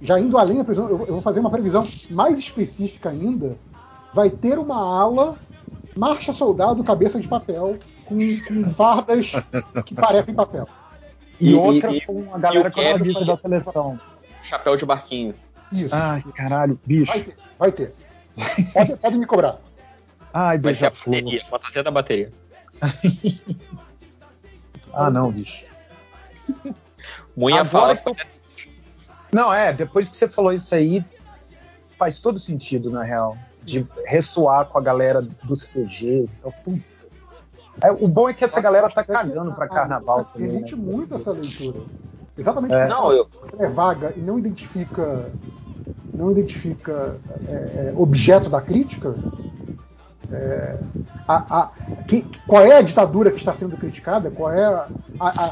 já 0.00 0.18
indo 0.20 0.38
além 0.38 0.58
da 0.58 0.64
previsão, 0.64 0.88
eu, 0.88 1.00
eu 1.00 1.12
vou 1.14 1.20
fazer 1.20 1.40
uma 1.40 1.50
previsão 1.50 1.82
mais 2.10 2.38
específica 2.38 3.10
ainda. 3.10 3.56
Vai 4.14 4.30
ter 4.30 4.58
uma 4.60 4.76
ala 4.76 5.36
marcha 5.96 6.32
soldado 6.32 6.82
cabeça 6.84 7.18
de 7.20 7.26
papel 7.26 7.76
com, 8.06 8.16
com 8.46 8.64
fardas 8.70 9.32
que 9.84 9.96
parecem 9.96 10.34
papel. 10.34 10.68
E, 11.40 11.50
E- 11.50 11.54
outra 11.54 11.92
e- 11.92 12.00
com 12.00 12.32
a 12.32 12.38
galera 12.38 12.68
e 12.68 12.70
camisa 12.72 13.18
vai- 13.18 13.26
da 13.26 13.36
seleção. 13.36 13.98
Chapéu 14.40 14.76
de 14.76 14.86
barquinho. 14.86 15.34
Isso. 15.72 15.92
Ai, 15.92 16.22
caralho, 16.36 16.78
bicho. 16.86 17.10
Vai 17.10 17.20
ter, 17.22 17.36
vai 17.58 17.72
ter. 17.72 17.92
Pode, 18.72 18.96
pode 18.96 19.16
me 19.18 19.26
cobrar. 19.26 19.58
Ai, 20.32 20.58
beija-flor. 20.58 21.16
bateria, 21.16 21.44
fantasia 21.48 21.82
da 21.82 21.90
bateria. 21.90 22.32
Ah, 24.96 25.10
não, 25.10 25.30
bicho. 25.32 25.64
Munha 27.36 27.62
Agora 27.62 27.96
fala. 27.96 28.02
eu- 28.06 28.16
Não, 29.32 29.52
é, 29.52 29.72
depois 29.72 30.08
que 30.08 30.16
você 30.16 30.28
falou 30.28 30.52
isso 30.52 30.72
aí, 30.72 31.04
faz 31.98 32.20
todo 32.20 32.38
sentido, 32.38 32.90
na 32.90 33.02
real. 33.02 33.36
De 33.64 33.84
ressoar 34.06 34.66
com 34.66 34.78
a 34.78 34.80
galera 34.80 35.20
dos 35.42 35.64
QGs. 35.64 36.36
Então, 36.38 36.52
puta. 36.64 36.84
É, 37.82 37.90
o 37.90 38.06
bom 38.06 38.28
é 38.28 38.34
que 38.34 38.44
essa 38.44 38.60
galera 38.60 38.88
tá 38.88 39.02
cagando 39.02 39.52
pra 39.52 39.66
carnaval 39.66 40.26
também. 40.26 40.48
Permite 40.48 40.76
Né? 40.76 40.82
muito 40.92 41.14
essa 41.16 41.32
leitura. 41.32 41.80
Exatamente 42.38 42.72
É. 42.74 42.86
Não, 42.86 43.10
eu, 43.12 43.28
ela 43.52 43.64
é 43.66 43.68
vaga 43.70 44.12
e 44.16 44.20
não 44.20 44.38
identifica 44.38 45.28
não 46.14 46.30
identifica 46.30 47.16
é, 47.48 47.52
é, 47.52 47.92
objeto 47.96 48.48
da 48.48 48.60
crítica? 48.60 49.14
É, 50.32 50.78
a, 51.28 51.60
a, 51.60 51.70
que, 52.06 52.24
qual 52.46 52.64
é 52.64 52.78
a 52.78 52.82
ditadura 52.82 53.30
que 53.30 53.38
está 53.38 53.52
sendo 53.52 53.76
criticada? 53.76 54.30
Qual 54.30 54.50
é 54.50 54.64
a, 54.64 54.88
a 55.20 55.50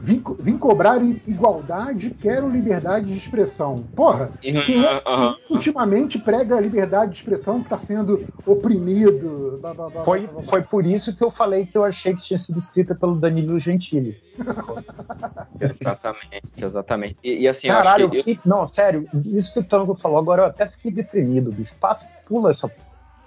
vim, 0.00 0.22
vim, 0.38 0.58
cobrar 0.58 1.00
igualdade, 1.26 2.10
quero 2.10 2.48
liberdade 2.48 3.06
de 3.06 3.16
expressão. 3.16 3.84
Porra, 3.94 4.30
Uhum, 4.44 4.64
quem 4.64 4.84
é 4.84 5.00
que 5.00 5.52
ultimamente 5.52 6.18
prega 6.18 6.56
a 6.56 6.60
liberdade 6.60 7.12
de 7.12 7.18
expressão 7.18 7.58
que 7.58 7.64
está 7.66 7.78
sendo 7.78 8.24
oprimido? 8.46 9.58
blá, 9.60 9.74
blá, 9.74 9.90
blá, 9.90 10.04
Foi, 10.04 10.20
blá, 10.20 10.28
blá, 10.32 10.40
blá. 10.40 10.50
foi 10.50 10.62
por 10.62 10.86
isso 10.86 11.16
que 11.16 11.22
eu 11.24 11.30
falei 11.30 11.66
que 11.66 11.76
eu 11.76 11.84
achei 11.84 12.14
que 12.14 12.22
tinha 12.22 12.38
sido 12.38 12.58
escrita 12.58 12.94
pelo 12.94 13.16
Danilo 13.16 13.58
Gentili. 13.58 14.16
Exatamente, 15.60 16.44
exatamente. 16.56 17.16
E, 17.22 17.40
e 17.42 17.48
assim, 17.48 17.66
eu 17.68 17.74
Caralho, 17.74 18.02
eu 18.02 18.08
acho 18.08 18.16
que 18.22 18.34
fiquei, 18.34 18.40
não, 18.44 18.66
sério, 18.66 19.08
isso 19.24 19.52
que 19.54 19.60
o 19.60 19.64
Tango 19.64 19.94
falou 19.94 20.18
agora, 20.18 20.42
eu 20.42 20.46
até 20.46 20.66
fiquei 20.68 20.90
deprimido, 20.92 21.50
bicho. 21.52 21.74
Passa, 21.80 22.12
pula 22.26 22.50
essa. 22.50 22.70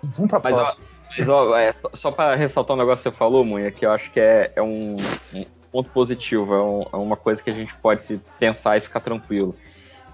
Vamos 0.01 0.29
pra 0.29 0.39
Mas, 0.43 0.57
ó, 0.57 0.61
próxima. 0.63 0.85
mas, 1.17 1.29
ó, 1.29 1.57
é, 1.57 1.75
só 1.93 2.11
para 2.11 2.35
ressaltar 2.35 2.75
um 2.75 2.79
negócio 2.79 3.03
que 3.03 3.09
você 3.11 3.17
falou, 3.17 3.43
Munha, 3.43 3.71
que 3.71 3.85
eu 3.85 3.91
acho 3.91 4.11
que 4.11 4.19
é, 4.19 4.51
é 4.55 4.61
um, 4.61 4.95
um 5.33 5.45
ponto 5.71 5.89
positivo, 5.91 6.53
é, 6.53 6.61
um- 6.63 6.85
é 6.93 6.95
uma 6.97 7.15
coisa 7.15 7.41
que 7.41 7.49
a 7.49 7.53
gente 7.53 7.73
pode 7.75 8.03
se 8.03 8.19
pensar 8.39 8.77
e 8.77 8.81
ficar 8.81 8.99
tranquilo. 8.99 9.55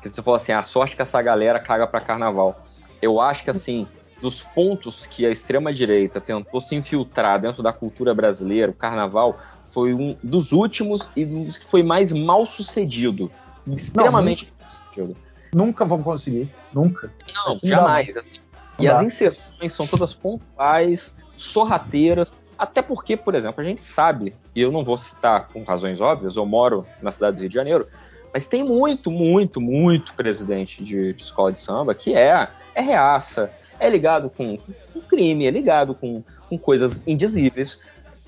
Que 0.01 0.07
você 0.09 0.21
falou 0.21 0.35
assim, 0.35 0.51
a 0.51 0.61
sorte 0.63 0.95
que 0.95 1.01
essa 1.01 1.21
galera 1.21 1.59
caga 1.59 1.87
pra 1.87 1.99
carnaval. 1.99 2.63
Eu 3.01 3.19
acho 3.19 3.43
que 3.43 3.49
assim, 3.49 3.87
dos 4.21 4.41
pontos 4.43 5.05
que 5.05 5.25
a 5.25 5.29
extrema-direita 5.31 6.21
tentou 6.21 6.61
se 6.61 6.75
infiltrar 6.75 7.39
dentro 7.41 7.63
da 7.63 7.73
cultura 7.73 8.13
brasileira, 8.13 8.71
o 8.71 8.75
carnaval 8.75 9.39
foi 9.71 9.93
um 9.93 10.15
dos 10.23 10.51
últimos 10.51 11.09
e 11.15 11.25
dos 11.25 11.57
que 11.57 11.65
foi 11.65 11.83
mais 11.83 12.11
mal 12.11 12.45
sucedido. 12.45 13.31
Extremamente 13.67 14.51
mal 14.59 14.71
sucedido. 14.71 15.17
Nunca 15.53 15.85
vão 15.85 16.01
conseguir. 16.03 16.49
Nunca. 16.73 17.11
Não, 17.33 17.59
jamais. 17.63 18.15
Assim. 18.17 18.37
E 18.79 18.85
Não 18.85 18.95
as 18.95 19.01
inserções 19.01 19.71
são 19.73 19.87
todas 19.87 20.13
pontuais, 20.13 21.13
sorrateiras. 21.35 22.31
Até 22.57 22.81
porque, 22.81 23.15
por 23.15 23.35
exemplo, 23.35 23.61
a 23.61 23.63
gente 23.63 23.81
sabe, 23.81 24.33
e 24.55 24.61
eu 24.61 24.71
não 24.71 24.83
vou 24.83 24.97
citar 24.97 25.47
com 25.49 25.63
razões 25.63 26.01
óbvias, 26.01 26.35
eu 26.35 26.45
moro 26.45 26.85
na 27.01 27.11
cidade 27.11 27.37
do 27.37 27.41
Rio 27.41 27.49
de 27.49 27.55
Janeiro, 27.55 27.87
mas 28.33 28.45
tem 28.45 28.63
muito, 28.63 29.11
muito, 29.11 29.61
muito 29.61 30.13
presidente 30.13 30.83
de, 30.83 31.13
de 31.13 31.21
escola 31.21 31.51
de 31.51 31.57
samba 31.57 31.93
que 31.93 32.13
é, 32.13 32.47
é 32.75 32.81
reaça, 32.81 33.51
é 33.79 33.89
ligado 33.89 34.29
com, 34.29 34.57
com 34.93 35.01
crime, 35.01 35.45
é 35.45 35.51
ligado 35.51 35.93
com, 35.93 36.23
com 36.49 36.57
coisas 36.57 37.03
indizíveis 37.05 37.77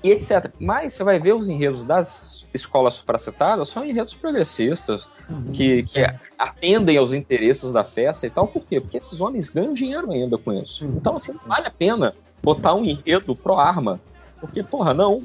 e 0.02 0.10
etc. 0.10 0.50
Mas 0.58 0.94
você 0.94 1.04
vai 1.04 1.18
ver 1.18 1.34
os 1.34 1.48
enredos 1.48 1.84
das 1.84 2.46
escolas 2.52 2.94
supracitadas 2.94 3.68
são 3.68 3.84
enredos 3.84 4.14
progressistas, 4.14 5.08
que, 5.52 5.84
que 5.84 6.00
atendem 6.38 6.96
aos 6.96 7.12
interesses 7.12 7.70
da 7.70 7.84
festa 7.84 8.26
e 8.26 8.30
tal. 8.30 8.48
Por 8.48 8.64
quê? 8.64 8.80
Porque 8.80 8.96
esses 8.96 9.20
homens 9.20 9.48
ganham 9.48 9.72
dinheiro 9.72 10.10
ainda 10.10 10.36
com 10.36 10.52
isso. 10.52 10.84
Então, 10.86 11.16
assim, 11.16 11.32
não 11.32 11.40
vale 11.46 11.66
a 11.66 11.70
pena 11.70 12.14
botar 12.42 12.74
um 12.74 12.84
enredo 12.84 13.36
pro 13.36 13.54
arma. 13.54 14.00
Porque, 14.40 14.62
porra, 14.62 14.94
não. 14.94 15.22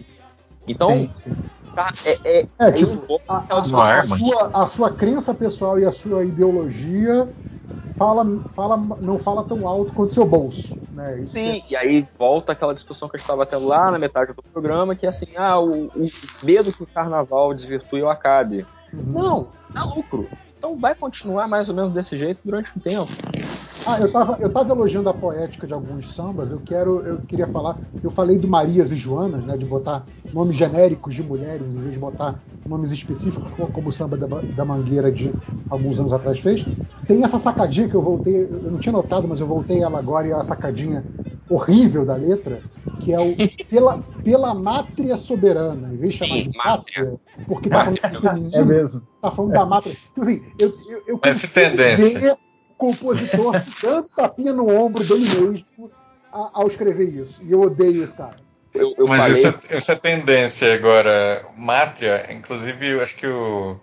Então, 0.68 1.10
tá, 1.76 1.92
é, 2.06 2.40
é, 2.40 2.48
É, 2.60 2.66
aí 2.66 2.74
tipo, 2.74 3.22
a, 3.28 3.38
aquela 3.38 3.60
a- 3.60 4.00
a 4.00 4.02
discussão. 4.02 4.18
sua, 4.18 4.52
a 4.54 4.68
sua 4.68 4.92
crença 4.92 5.34
pessoal 5.34 5.80
e 5.80 5.86
a 5.86 5.92
sua 5.92 6.26
ideologia 6.26 7.30
fala, 7.98 8.26
fala, 8.56 8.78
não 8.78 9.18
fala 9.18 9.44
tão 9.44 9.68
alto 9.68 9.94
quanto 9.94 10.14
seu 10.14 10.26
bolso. 10.26 10.76
Né? 10.92 11.22
Isso 11.22 11.34
Sim, 11.34 11.62
e 11.70 11.76
aí 11.76 12.08
volta 12.18 12.52
aquela 12.52 12.74
discussão 12.74 13.08
que 13.08 13.16
a 13.16 13.20
gente 13.20 13.26
estava 13.26 13.46
tendo 13.46 13.68
lá 13.68 13.92
na 13.92 14.00
metade 14.00 14.34
do 14.34 14.44
programa, 14.52 14.96
que 14.96 15.06
é 15.06 15.10
assim, 15.10 15.28
ah, 15.36 15.60
o, 15.60 15.86
o 15.86 16.10
medo 16.44 16.72
que 16.74 16.84
o 16.84 16.88
carnaval 16.88 17.54
desvirtue 17.54 18.02
ou 18.02 18.10
acabe. 18.10 18.66
Não, 18.94 19.48
dá 19.74 19.84
lucro. 19.84 20.28
Então 20.58 20.78
vai 20.78 20.96
continuar 20.96 21.48
mais 21.48 21.70
ou 21.70 21.76
menos 21.76 21.94
desse 21.94 22.18
jeito 22.18 22.40
durante 22.44 22.72
um 22.76 22.82
tempo. 22.82 23.08
Ah, 23.86 24.00
eu 24.00 24.12
tava, 24.12 24.38
eu 24.42 24.52
tava 24.52 24.72
elogiando 24.72 25.10
a 25.10 25.14
poética 25.14 25.68
de 25.68 25.74
alguns 25.74 26.14
sambas, 26.16 26.50
eu 26.50 26.60
quero, 26.60 27.06
eu 27.06 27.20
queria 27.24 27.48
falar, 27.48 27.80
eu 28.02 28.10
falei 28.10 28.40
do 28.40 28.48
Marias 28.48 28.92
e 28.92 28.96
Joanas, 28.96 29.46
né, 29.46 29.58
de 29.58 29.66
botar 29.66 30.10
nomes 30.32 30.56
genéricos 30.56 31.14
de 31.14 31.22
mulheres 31.24 31.76
em 31.76 31.82
vez 31.82 31.94
de 31.94 32.00
botar 32.00 32.44
nomes 32.66 32.92
específicos, 32.92 33.52
co- 33.52 33.70
como 33.70 33.90
o 33.90 33.92
samba 33.92 34.18
da, 34.18 34.42
da 34.42 34.66
Mangueira 34.66 35.12
de 35.12 35.40
alguns 35.70 36.00
anos 36.00 36.12
atrás 36.14 36.40
fez. 36.40 36.68
Tem 37.06 37.24
essa 37.24 37.38
sacadinha 37.38 37.88
que 37.88 37.96
eu 37.96 38.02
voltei, 38.02 38.36
eu 38.46 38.72
não 38.72 38.80
tinha 38.80 38.92
notado, 38.94 39.28
mas 39.28 39.40
eu 39.40 39.46
voltei 39.48 39.82
ela 39.84 40.00
agora 40.00 40.28
e 40.28 40.32
é 40.32 40.36
uma 40.36 40.44
sacadinha 40.44 41.08
horrível 41.48 42.04
da 42.06 42.16
letra, 42.16 42.66
que 42.98 43.14
é 43.14 43.20
o 43.20 43.36
pela, 43.70 44.00
pela 44.24 44.56
mátria 44.56 45.16
soberana, 45.16 45.94
em 45.94 45.98
vez 45.98 46.14
de 46.14 46.18
chamar 46.20 46.40
de 46.42 46.50
pátria, 46.50 47.20
porque 47.48 47.70
tá 47.70 47.80
falando 47.82 48.00
do 48.02 48.16
feminino, 48.20 48.56
É 48.56 48.66
mesmo. 48.66 49.02
tá 49.22 49.30
falando 49.32 49.54
da 49.54 49.66
mátria. 49.66 49.94
Tipo 49.96 50.22
assim, 50.22 50.42
eu, 50.58 50.70
eu, 50.88 51.04
eu 51.06 51.20
Essa 51.24 51.48
consigo 51.48 51.54
tendência. 51.54 52.20
ver 52.20 52.38
compositor 52.78 53.54
dando 53.82 54.10
tapinha 54.10 54.54
no 54.54 54.70
ombro 54.70 55.04
dele 55.04 55.26
mesmo 55.28 55.92
a- 56.32 56.52
ao 56.54 56.68
escrever 56.68 57.10
isso. 57.10 57.42
E 57.44 57.52
eu 57.52 57.62
odeio 57.62 58.04
esse 58.04 58.14
cara. 58.14 58.36
Eu, 58.74 58.94
eu 58.98 59.08
Mas 59.08 59.24
falei, 59.24 59.38
isso, 59.38 59.48
é- 59.74 59.78
isso 59.78 59.92
é 59.92 59.96
tendência 59.96 60.74
agora. 60.74 61.46
Mátria, 61.58 62.32
inclusive, 62.34 62.88
eu 62.90 63.02
acho 63.02 63.16
que 63.16 63.28
o. 63.28 63.80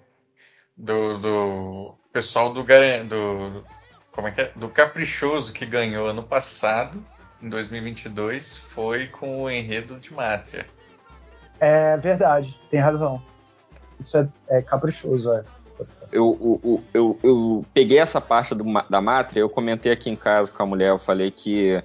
Do, 0.77 1.19
do 1.19 1.95
pessoal 2.13 2.53
do, 2.53 2.63
do. 2.63 3.65
Como 4.11 4.29
é 4.29 4.31
que 4.31 4.41
é? 4.43 4.53
Do 4.57 4.69
Caprichoso 4.69 5.53
que 5.53 5.65
ganhou 5.65 6.07
ano 6.09 6.23
passado, 6.23 7.03
em 7.43 7.49
2022, 7.49 8.59
foi 8.59 9.07
com 9.07 9.43
o 9.43 9.51
enredo 9.51 9.99
de 9.99 10.13
Mátria. 10.13 10.67
É 11.61 11.97
verdade, 11.97 12.59
tem 12.71 12.81
razão. 12.81 13.23
Isso 13.99 14.19
é, 14.19 14.29
é 14.49 14.63
caprichoso, 14.63 15.33
é. 15.33 15.45
Eu, 16.11 16.61
eu, 16.65 16.83
eu, 16.95 17.19
eu, 17.23 17.65
peguei 17.75 17.99
essa 17.99 18.21
parte 18.21 18.55
do 18.55 18.65
da 18.89 19.01
mátria, 19.01 19.41
eu 19.41 19.49
comentei 19.49 19.93
aqui 19.93 20.09
em 20.11 20.17
casa 20.17 20.51
com 20.51 20.63
a 20.63 20.67
mulher, 20.67 20.91
eu 20.91 20.99
falei 20.99 21.31
que 21.31 21.83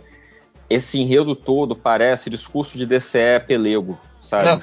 esse 0.69 0.99
enredo 0.99 1.35
todo 1.35 1.76
parece 1.76 2.30
discurso 2.30 2.78
de 2.78 2.85
DCE 2.85 3.40
pelego, 3.46 3.97
sabe? 4.19 4.62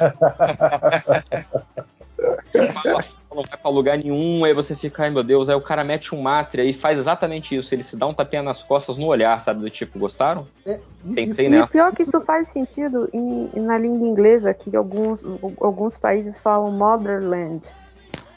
Fala, 2.83 3.04
não 3.34 3.42
vai 3.42 3.58
pra 3.58 3.70
lugar 3.70 3.99
nenhum, 3.99 4.44
aí 4.44 4.54
você 4.54 4.76
fica, 4.76 5.02
ai 5.04 5.10
meu 5.10 5.22
Deus, 5.24 5.49
aí 5.49 5.56
o 5.56 5.60
cara 5.60 5.83
mete 5.83 6.15
um 6.15 6.22
mátria 6.22 6.62
e 6.62 6.72
faz 6.72 6.99
exatamente 6.99 7.56
isso, 7.56 7.74
ele 7.74 7.83
se 7.83 7.97
dá 7.97 8.06
um 8.06 8.15
tapinha 8.15 8.42
nas 8.42 8.62
costas 8.62 8.97
no 8.97 9.06
olhar, 9.06 9.40
sabe? 9.40 9.60
Do 9.60 9.70
tipo, 9.70 9.99
gostaram? 9.99 10.47
É, 10.65 10.78
e- 11.06 11.15
Pensei 11.15 11.47
isso- 11.47 11.56
nessa. 11.56 11.70
E 11.70 11.72
pior 11.72 11.92
que 11.92 12.02
isso 12.02 12.20
faz 12.20 12.49
sentido 12.49 13.08
em- 13.12 13.50
na 13.56 13.76
língua 13.76 14.06
inglesa, 14.06 14.54
que 14.54 14.74
alguns, 14.76 15.20
alguns 15.60 15.97
países 15.97 16.38
falam 16.38 16.70
motherland, 16.70 17.62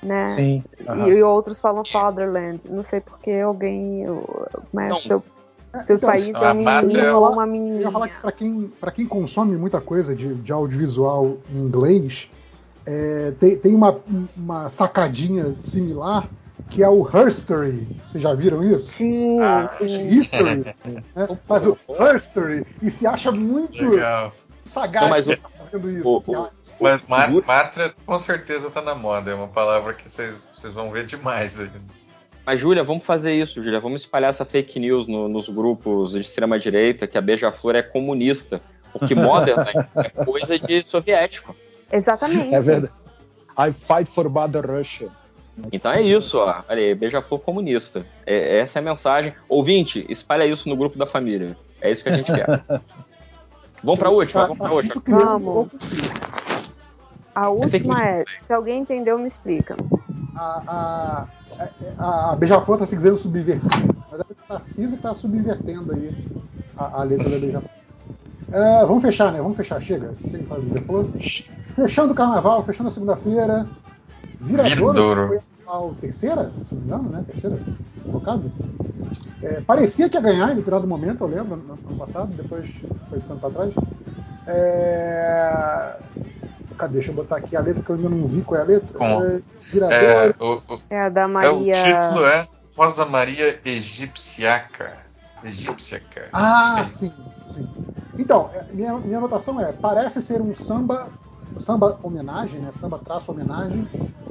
né? 0.03 0.23
Sim. 0.25 0.63
E, 0.79 0.87
aham. 0.89 1.07
e 1.09 1.23
outros 1.23 1.59
falam 1.59 1.83
fatherland. 1.85 2.61
Não 2.69 2.83
sei 2.83 2.99
porque 3.01 3.31
alguém. 3.31 4.05
Mas 4.73 4.89
Não. 4.89 4.99
seu, 5.01 5.23
seu 5.85 5.95
Então, 5.97 6.09
país 6.09 6.33
a 6.35 6.45
é 6.47 6.51
um 6.53 6.63
mátria- 6.63 6.87
menino 6.87 7.19
ou 7.19 7.31
uma 7.31 7.47
Eu 7.47 7.81
ia 7.81 7.91
falar 7.91 8.07
que 8.09 8.21
para 8.21 8.31
quem, 8.31 8.71
pra 8.79 8.91
quem 8.91 9.07
consome 9.07 9.55
muita 9.57 9.81
coisa 9.81 10.15
de, 10.15 10.33
de 10.35 10.51
audiovisual 10.51 11.37
em 11.51 11.57
inglês, 11.57 12.29
é, 12.85 13.31
tem, 13.39 13.57
tem 13.57 13.75
uma, 13.75 13.97
uma 14.35 14.69
sacadinha 14.69 15.55
similar 15.61 16.29
que 16.69 16.83
é 16.83 16.89
o 16.89 17.07
Herstory. 17.07 17.87
Vocês 18.07 18.21
já 18.21 18.33
viram 18.33 18.61
isso? 18.63 18.93
Sim, 18.93 19.41
Ah, 19.41 19.67
sim. 19.77 20.07
History. 20.07 20.65
né? 21.15 21.27
Faz 21.47 21.65
o 21.65 21.77
Herstory 21.89 22.65
e 22.81 22.89
se 22.91 23.05
acha 23.07 23.31
muito 23.31 23.81
Legal. 23.89 24.33
sagaz 24.65 25.01
Não, 25.03 25.09
mas 25.09 25.27
o- 25.27 25.37
fazendo 25.57 25.91
isso. 25.91 26.07
o- 26.07 26.23
o- 26.43 26.49
Mas 26.79 27.01
ma- 27.07 27.25
Segura- 27.25 27.45
Mátria 27.45 27.93
com 28.05 28.19
certeza 28.19 28.69
tá 28.69 28.81
na 28.81 28.93
moda. 28.95 29.31
É 29.31 29.33
uma 29.33 29.47
palavra 29.47 29.93
que 29.93 30.09
vocês 30.09 30.47
vão 30.73 30.91
ver 30.91 31.05
demais 31.05 31.59
aí. 31.59 31.69
Mas, 32.45 32.59
Júlia, 32.61 32.83
vamos 32.83 33.03
fazer 33.03 33.33
isso, 33.33 33.61
Júlia. 33.61 33.79
Vamos 33.79 34.01
espalhar 34.01 34.29
essa 34.29 34.45
fake 34.45 34.79
news 34.79 35.07
no- 35.07 35.27
nos 35.27 35.49
grupos 35.49 36.11
de 36.11 36.21
extrema-direita, 36.21 37.05
que 37.07 37.17
a 37.17 37.21
Beija-Flor 37.21 37.75
é 37.75 37.81
comunista. 37.83 38.61
Porque 38.93 39.13
Modern 39.13 39.57
né, 39.65 39.73
é 39.97 40.25
coisa 40.25 40.57
de 40.57 40.83
soviético. 40.87 41.55
Exatamente. 41.91 42.53
É 42.55 42.61
verdade. 42.61 42.93
I 43.59 43.71
fight 43.73 44.09
for 44.09 44.29
Mother 44.29 44.65
Russia. 44.65 45.09
Então 45.71 45.91
é 45.91 46.01
isso, 46.01 46.37
ó. 46.37 46.63
Olha 46.69 46.79
aí, 46.81 46.95
Beija-Flor 46.95 47.39
comunista. 47.41 48.05
É, 48.25 48.59
essa 48.59 48.77
é 48.77 48.81
a 48.81 48.83
mensagem. 48.85 49.33
Ouvinte, 49.49 50.05
espalha 50.07 50.45
isso 50.45 50.69
no 50.69 50.75
grupo 50.77 50.97
da 50.97 51.05
família. 51.07 51.57
É 51.81 51.91
isso 51.91 52.01
que 52.03 52.09
a 52.09 52.15
gente 52.15 52.31
quer. 52.31 52.45
Vamos 53.83 53.99
pra 53.99 54.09
última, 54.09 54.41
vamos 54.43 54.57
pra 54.57 54.71
última. 54.71 55.03
Vamos. 55.07 55.67
A 57.37 57.49
última 57.53 58.03
é: 58.03 58.23
se 58.41 58.51
alguém 58.51 58.81
entendeu, 58.81 59.19
me 59.19 59.27
explica. 59.27 59.75
a, 60.35 60.63
a, 60.67 61.27
a, 61.97 62.31
a 62.31 62.35
Beija-Flor 62.35 62.79
tá 62.79 62.85
se 62.85 62.95
dizendo 62.95 63.17
subversiva. 63.17 63.95
Mas 64.11 64.19
é 64.19 64.23
o 64.23 64.35
Tarcísio 64.47 64.97
que 64.97 65.03
tá 65.03 65.13
subvertendo 65.13 65.93
aí 65.93 66.15
a, 66.75 67.01
a 67.01 67.03
letra 67.03 67.29
da 67.29 67.37
Beija-Flor. 67.37 67.71
É, 68.51 68.85
vamos 68.85 69.03
fechar, 69.03 69.31
né? 69.31 69.39
Vamos 69.39 69.57
fechar, 69.57 69.79
chega. 69.81 70.15
Chega 70.21 70.39
de 70.39 70.45
falar 70.45 70.61
de 70.61 70.67
Beija-Flor. 70.67 71.09
Fechando 71.75 72.13
o 72.13 72.15
carnaval, 72.15 72.63
fechando 72.63 72.89
a 72.89 72.91
segunda-feira. 72.91 73.67
Viradouro. 74.39 74.93
Viradouro. 74.93 75.27
Foi 75.27 75.39
a 75.67 76.01
terceira, 76.01 76.51
se 76.67 76.73
não 76.73 76.81
me 76.81 76.87
engano, 76.87 77.09
né? 77.09 77.23
Terceira 77.27 77.59
colocada. 78.03 78.43
É, 79.43 79.61
parecia 79.61 80.09
que 80.09 80.17
ia 80.17 80.21
ganhar 80.21 80.51
em 80.51 80.55
determinado 80.55 80.87
momento, 80.87 81.23
eu 81.23 81.27
lembro, 81.27 81.55
no 81.57 81.73
ano 81.73 81.97
passado, 81.99 82.33
depois 82.35 82.67
foi 83.09 83.19
ficando 83.19 83.39
pra 83.39 83.49
trás. 83.51 83.73
É... 84.47 85.97
Cadê? 86.77 86.93
Deixa 86.93 87.11
eu 87.11 87.15
botar 87.15 87.37
aqui 87.37 87.55
a 87.55 87.61
letra 87.61 87.81
que 87.83 87.89
eu 87.89 87.95
ainda 87.95 88.09
não 88.09 88.27
vi 88.27 88.41
qual 88.41 88.59
é 88.59 88.63
a 88.63 88.65
letra. 88.67 88.97
Com- 88.97 89.41
É. 89.89 90.05
É, 90.05 90.35
o, 90.39 90.61
o- 90.67 90.81
É 90.89 91.01
a 91.01 91.09
da 91.09 91.21
é, 91.21 91.25
o 91.25 91.29
Maria. 91.29 91.73
título 91.73 92.25
é 92.25 92.47
Rosa 92.75 93.05
Maria 93.05 93.59
Egipciaca. 93.65 94.93
Egípciaca. 95.43 96.29
Ah, 96.33 96.85
sim, 96.85 97.13
sim. 97.53 97.67
Então, 98.17 98.49
é, 98.53 98.65
minha, 98.73 98.93
minha 98.97 99.17
anotação 99.17 99.59
é: 99.59 99.71
parece 99.71 100.21
ser 100.21 100.41
um 100.41 100.53
samba, 100.53 101.09
samba 101.59 101.99
homenagem, 102.03 102.59
né? 102.59 102.71
Samba 102.71 102.97
traço 102.97 103.31
homenagem 103.31 103.87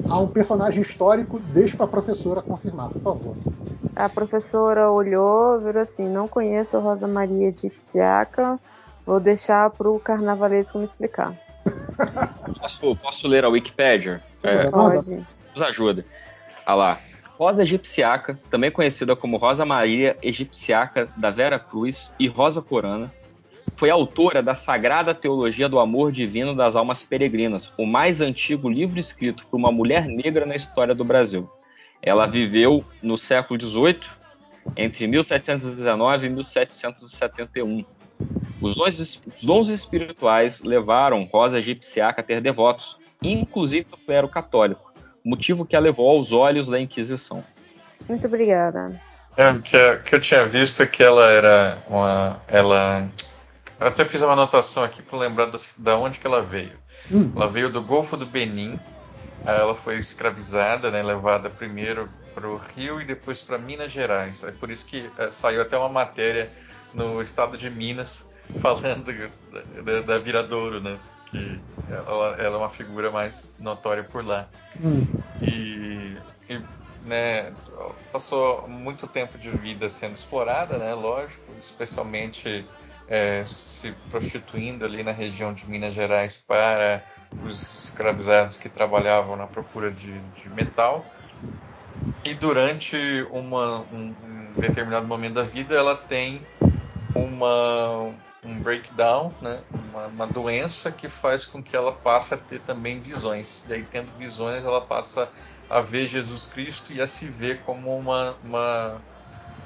a 0.08 0.18
um 0.18 0.26
personagem 0.26 0.82
histórico. 0.82 1.38
Deixa 1.38 1.76
pra 1.76 1.86
professora 1.86 2.42
confirmar, 2.42 2.90
por 2.90 3.02
favor. 3.02 3.36
A 3.94 4.08
professora 4.08 4.90
olhou, 4.90 5.58
virou 5.60 5.82
assim: 5.82 6.08
não 6.08 6.28
conheço 6.28 6.76
a 6.76 6.80
Rosa 6.80 7.06
Maria 7.06 7.48
Egipciaca, 7.48 8.58
vou 9.06 9.20
deixar 9.20 9.70
pro 9.70 9.98
carnavalesco 10.00 10.78
me 10.78 10.84
explicar. 10.84 11.32
Posso, 12.60 12.96
posso 12.96 13.28
ler 13.28 13.44
a 13.44 13.48
Wikipédia? 13.48 14.22
É, 14.42 14.70
Pode. 14.70 15.26
nos 15.54 15.62
ajuda. 15.62 16.04
Olha 16.66 16.74
lá. 16.74 16.98
Rosa 17.38 17.62
egipciaca, 17.62 18.38
também 18.50 18.70
conhecida 18.70 19.14
como 19.14 19.36
Rosa 19.36 19.64
Maria 19.66 20.16
Egipciaca 20.22 21.06
da 21.18 21.30
Vera 21.30 21.58
Cruz 21.58 22.10
e 22.18 22.26
Rosa 22.28 22.62
Corana, 22.62 23.12
foi 23.76 23.90
autora 23.90 24.42
da 24.42 24.54
Sagrada 24.54 25.14
Teologia 25.14 25.68
do 25.68 25.78
Amor 25.78 26.10
Divino 26.10 26.54
das 26.56 26.76
Almas 26.76 27.02
Peregrinas, 27.02 27.70
o 27.76 27.84
mais 27.84 28.22
antigo 28.22 28.70
livro 28.70 28.98
escrito 28.98 29.46
por 29.46 29.58
uma 29.58 29.70
mulher 29.70 30.06
negra 30.06 30.46
na 30.46 30.56
história 30.56 30.94
do 30.94 31.04
Brasil. 31.04 31.48
Ela 32.02 32.26
viveu 32.26 32.82
no 33.02 33.18
século 33.18 33.60
XVIII, 33.60 34.00
entre 34.76 35.06
1719 35.06 36.26
e 36.26 36.30
1771. 36.30 37.84
Os 38.60 38.74
dons, 38.74 38.98
os 38.98 39.44
dons 39.44 39.68
espirituais 39.68 40.60
levaram 40.60 41.28
Rosa 41.30 41.58
Egipciaca 41.58 42.20
a 42.20 42.24
ter 42.24 42.40
devotos, 42.40 42.96
inclusive 43.22 43.86
do 43.90 43.96
clero 43.96 44.28
católico, 44.28 44.92
motivo 45.24 45.66
que 45.66 45.76
a 45.76 45.80
levou 45.80 46.08
aos 46.08 46.32
olhos 46.32 46.66
da 46.66 46.80
Inquisição. 46.80 47.44
Muito 48.08 48.26
obrigada. 48.26 49.00
É, 49.36 49.52
que, 49.58 49.96
que 50.04 50.14
eu 50.14 50.20
tinha 50.20 50.46
visto 50.46 50.82
é 50.82 50.86
que 50.86 51.02
ela 51.02 51.30
era 51.30 51.78
uma. 51.88 52.40
Ela. 52.48 53.06
Eu 53.78 53.88
até 53.88 54.04
fiz 54.04 54.22
uma 54.22 54.32
anotação 54.32 54.82
aqui 54.82 55.02
para 55.02 55.18
lembrar 55.18 55.46
da, 55.46 55.58
da 55.78 55.98
onde 55.98 56.18
que 56.18 56.26
ela 56.26 56.42
veio. 56.42 56.72
Hum. 57.12 57.32
Ela 57.36 57.46
veio 57.46 57.70
do 57.70 57.82
Golfo 57.82 58.16
do 58.16 58.24
Benin. 58.24 58.80
Ela 59.44 59.74
foi 59.74 59.98
escravizada, 59.98 60.90
né, 60.90 61.02
levada 61.02 61.50
primeiro 61.50 62.08
para 62.34 62.48
o 62.48 62.56
Rio 62.56 63.00
e 63.00 63.04
depois 63.04 63.42
para 63.42 63.58
Minas 63.58 63.92
Gerais. 63.92 64.42
É 64.42 64.50
por 64.50 64.70
isso 64.70 64.86
que 64.86 65.08
eh, 65.18 65.30
saiu 65.30 65.62
até 65.62 65.76
uma 65.76 65.88
matéria 65.88 66.50
no 66.92 67.22
estado 67.22 67.56
de 67.56 67.70
Minas 67.70 68.30
falando 68.60 69.04
da, 69.82 70.00
da, 70.02 70.18
Viradouro, 70.18 70.80
né? 70.80 70.98
Que 71.26 71.60
ela, 71.90 72.36
ela 72.38 72.56
é 72.56 72.58
uma 72.58 72.70
figura 72.70 73.10
mais 73.10 73.56
notória 73.58 74.04
por 74.04 74.24
lá. 74.24 74.48
Hum. 74.80 75.06
E, 75.42 76.16
e, 76.48 76.60
né, 77.04 77.52
passou 78.12 78.66
muito 78.68 79.06
tempo 79.06 79.38
de 79.38 79.50
vida 79.50 79.88
sendo 79.88 80.16
explorada, 80.16 80.78
né, 80.78 80.94
lógico, 80.94 81.42
especialmente 81.60 82.64
é, 83.08 83.44
se 83.46 83.92
prostituindo 84.10 84.84
ali 84.84 85.02
na 85.02 85.12
região 85.12 85.52
de 85.52 85.68
Minas 85.68 85.94
Gerais 85.94 86.36
para 86.36 87.02
os 87.44 87.84
escravizados 87.84 88.56
que 88.56 88.68
trabalhavam 88.68 89.36
na 89.36 89.46
procura 89.46 89.90
de, 89.90 90.18
de 90.18 90.48
metal. 90.50 91.04
E 92.24 92.34
durante 92.34 92.96
uma, 93.30 93.80
um, 93.92 94.14
um 94.22 94.60
determinado 94.60 95.06
momento 95.06 95.34
da 95.34 95.42
vida, 95.42 95.74
ela 95.74 95.96
tem 95.96 96.40
uma, 97.14 98.12
um 98.46 98.60
breakdown, 98.60 99.32
né? 99.42 99.60
uma, 99.72 100.06
uma 100.06 100.26
doença 100.26 100.92
que 100.92 101.08
faz 101.08 101.44
com 101.44 101.62
que 101.62 101.76
ela 101.76 101.92
passe 101.92 102.34
a 102.34 102.36
ter 102.36 102.60
também 102.60 103.00
visões. 103.00 103.64
E 103.68 103.74
aí, 103.74 103.82
tendo 103.82 104.10
visões, 104.16 104.64
ela 104.64 104.80
passa 104.80 105.28
a 105.68 105.80
ver 105.80 106.08
Jesus 106.08 106.46
Cristo 106.46 106.92
e 106.92 107.00
a 107.00 107.08
se 107.08 107.26
ver 107.26 107.60
como 107.62 107.96
uma, 107.96 108.36
uma, 108.44 109.00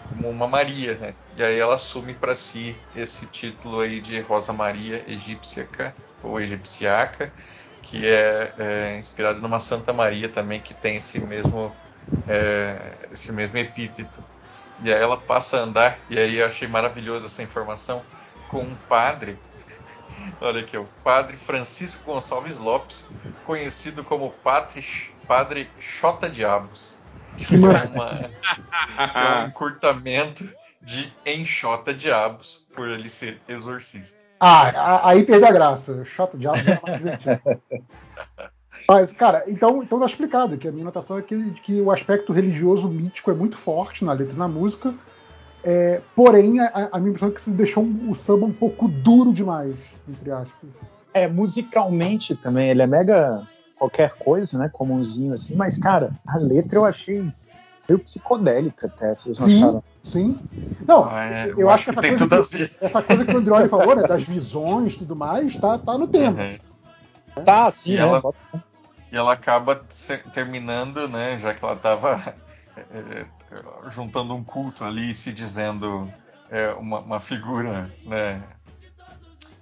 como 0.09 0.31
uma 0.31 0.49
Maria. 0.49 0.95
Né? 0.95 1.15
E 1.37 1.43
aí 1.43 1.59
ela 1.59 1.75
assume 1.75 2.15
para 2.15 2.35
si 2.35 2.77
esse 2.97 3.27
título 3.27 3.81
aí 3.81 4.01
de 4.01 4.21
Rosa 4.21 4.53
Maria 4.53 5.05
Egípciaca 5.07 5.95
ou 6.23 6.41
Egipciaca, 6.41 7.33
que 7.83 8.07
é, 8.07 8.53
é 8.59 8.99
inspirado 8.99 9.41
numa 9.41 9.61
Santa 9.61 9.93
Maria 9.93 10.29
também 10.29 10.61
que 10.61 10.75
tem 10.75 10.97
esse 10.97 11.19
mesmo, 11.21 11.75
é, 12.29 12.95
esse 13.13 13.33
mesmo 13.33 13.57
epíteto. 13.59 14.25
E 14.83 14.93
aí 14.93 15.01
ela 15.01 15.17
passa 15.17 15.59
a 15.59 15.61
andar, 15.61 15.99
e 16.09 16.19
aí 16.19 16.37
eu 16.37 16.47
achei 16.47 16.67
maravilhoso 16.67 17.27
essa 17.27 17.43
informação, 17.43 18.03
com 18.51 18.59
um 18.59 18.75
padre, 18.89 19.39
olha 20.41 20.61
aqui, 20.61 20.77
o 20.77 20.87
padre 21.05 21.37
Francisco 21.37 22.05
Gonçalves 22.05 22.59
Lopes, 22.59 23.13
conhecido 23.47 24.03
como 24.03 24.31
Padre, 24.43 24.85
padre 25.27 25.71
Xota 25.79 26.29
Diabos, 26.29 27.01
que 27.37 27.55
é, 27.55 27.59
uma, 27.59 28.31
é 28.99 29.45
um 29.45 29.47
encurtamento 29.47 30.49
de 30.83 31.13
Enxota 31.25 31.95
Diabos, 31.95 32.67
por 32.75 32.89
ele 32.89 33.09
ser 33.09 33.41
exorcista. 33.49 34.21
Ah, 34.41 35.09
aí 35.09 35.23
perdeu 35.23 35.49
a 35.49 35.53
graça. 35.53 36.03
De 36.35 36.47
algo 36.47 36.61
era 36.67 36.81
mais 36.83 36.99
divertido. 36.99 37.41
Mas, 38.89 39.13
cara, 39.13 39.45
então, 39.47 39.83
então 39.83 40.01
tá 40.01 40.07
explicado 40.07 40.57
que 40.57 40.67
a 40.67 40.73
minha 40.73 40.85
notação 40.85 41.19
é 41.19 41.23
que, 41.23 41.51
que 41.63 41.81
o 41.81 41.91
aspecto 41.93 42.33
religioso 42.33 42.89
mítico 42.89 43.31
é 43.31 43.35
muito 43.35 43.57
forte 43.57 44.05
na 44.05 44.13
letra 44.13 44.35
e 44.35 44.39
na 44.39 44.49
música. 44.49 44.95
É, 45.63 46.01
porém, 46.17 46.59
a, 46.61 46.89
a 46.93 46.99
minha 46.99 47.11
impressão 47.11 47.29
é 47.29 47.33
que 47.33 47.41
se 47.43 47.51
deixou 47.51 47.85
o 47.85 48.15
samba 48.15 48.47
um 48.47 48.53
pouco 48.53 48.89
duro 48.89 49.33
demais, 49.33 49.75
entre 50.09 50.31
aspas. 50.31 50.71
É, 51.13 51.29
musicalmente 51.29 52.35
também, 52.35 52.71
ele 52.71 52.83
é 52.83 52.87
mega 52.87 53.47
qualquer 53.77 54.15
coisa, 54.15 54.59
né? 54.59 54.71
Comunzinho 54.73 55.35
assim, 55.35 55.55
mas, 55.57 55.77
cara, 55.77 56.13
a 56.27 56.39
letra 56.39 56.79
eu 56.79 56.85
achei 56.85 57.23
meio 57.89 57.99
psicodélica 57.99 58.87
até, 58.87 59.15
vocês 59.15 59.39
não 59.39 59.47
Sim, 59.47 59.63
acharam? 59.63 59.85
sim. 60.05 60.41
Não, 60.87 61.05
Ah, 61.11 61.25
é, 61.25 61.53
eu, 61.57 61.69
acho 61.69 61.85
que, 61.85 61.91
essa, 61.91 62.01
tem 62.01 62.17
coisa 62.17 62.47
que, 62.47 62.85
essa 62.85 63.03
coisa 63.03 63.25
que 63.25 63.35
o 63.35 63.39
Andreoli 63.39 63.69
falou, 63.71 63.97
né, 63.97 64.03
das 64.03 64.23
visões 64.25 64.95
e 64.95 64.99
tudo 64.99 65.17
mais, 65.17 65.57
tá, 65.57 65.77
tá 65.79 65.99
no 65.99 66.07
tema. 66.07 66.43
Uhum. 66.43 67.45
Tá, 67.45 67.71
sim, 67.71 67.93
E 67.93 67.97
né? 67.97 68.03
ela, 68.03 68.23
e 69.13 69.17
ela 69.17 69.33
acaba 69.33 69.85
terminando, 70.33 71.09
né, 71.09 71.37
já 71.39 71.53
que 71.53 71.65
ela 71.65 71.75
estava 71.75 72.35
juntando 73.91 74.35
um 74.35 74.43
culto 74.45 74.85
ali, 74.85 75.15
se 75.15 75.33
dizendo 75.33 76.13
é, 76.51 76.73
uma, 76.73 77.01
uma 77.01 77.21
figura, 77.21 77.91
né, 78.05 78.43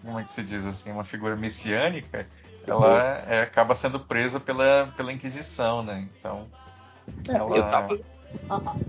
como 0.02 0.18
é 0.18 0.22
que 0.22 0.30
se 0.30 0.42
diz 0.42 0.66
assim, 0.66 0.92
uma 0.92 1.04
figura 1.04 1.36
messiânica, 1.36 2.26
ela 2.66 3.02
é, 3.26 3.42
acaba 3.42 3.74
sendo 3.74 3.98
presa 4.00 4.38
pela, 4.38 4.92
pela 4.96 5.12
Inquisição, 5.12 5.82
né? 5.82 6.06
Então, 6.18 6.46
ela 7.28 7.56
Eu 7.56 7.62
tava- 7.70 7.98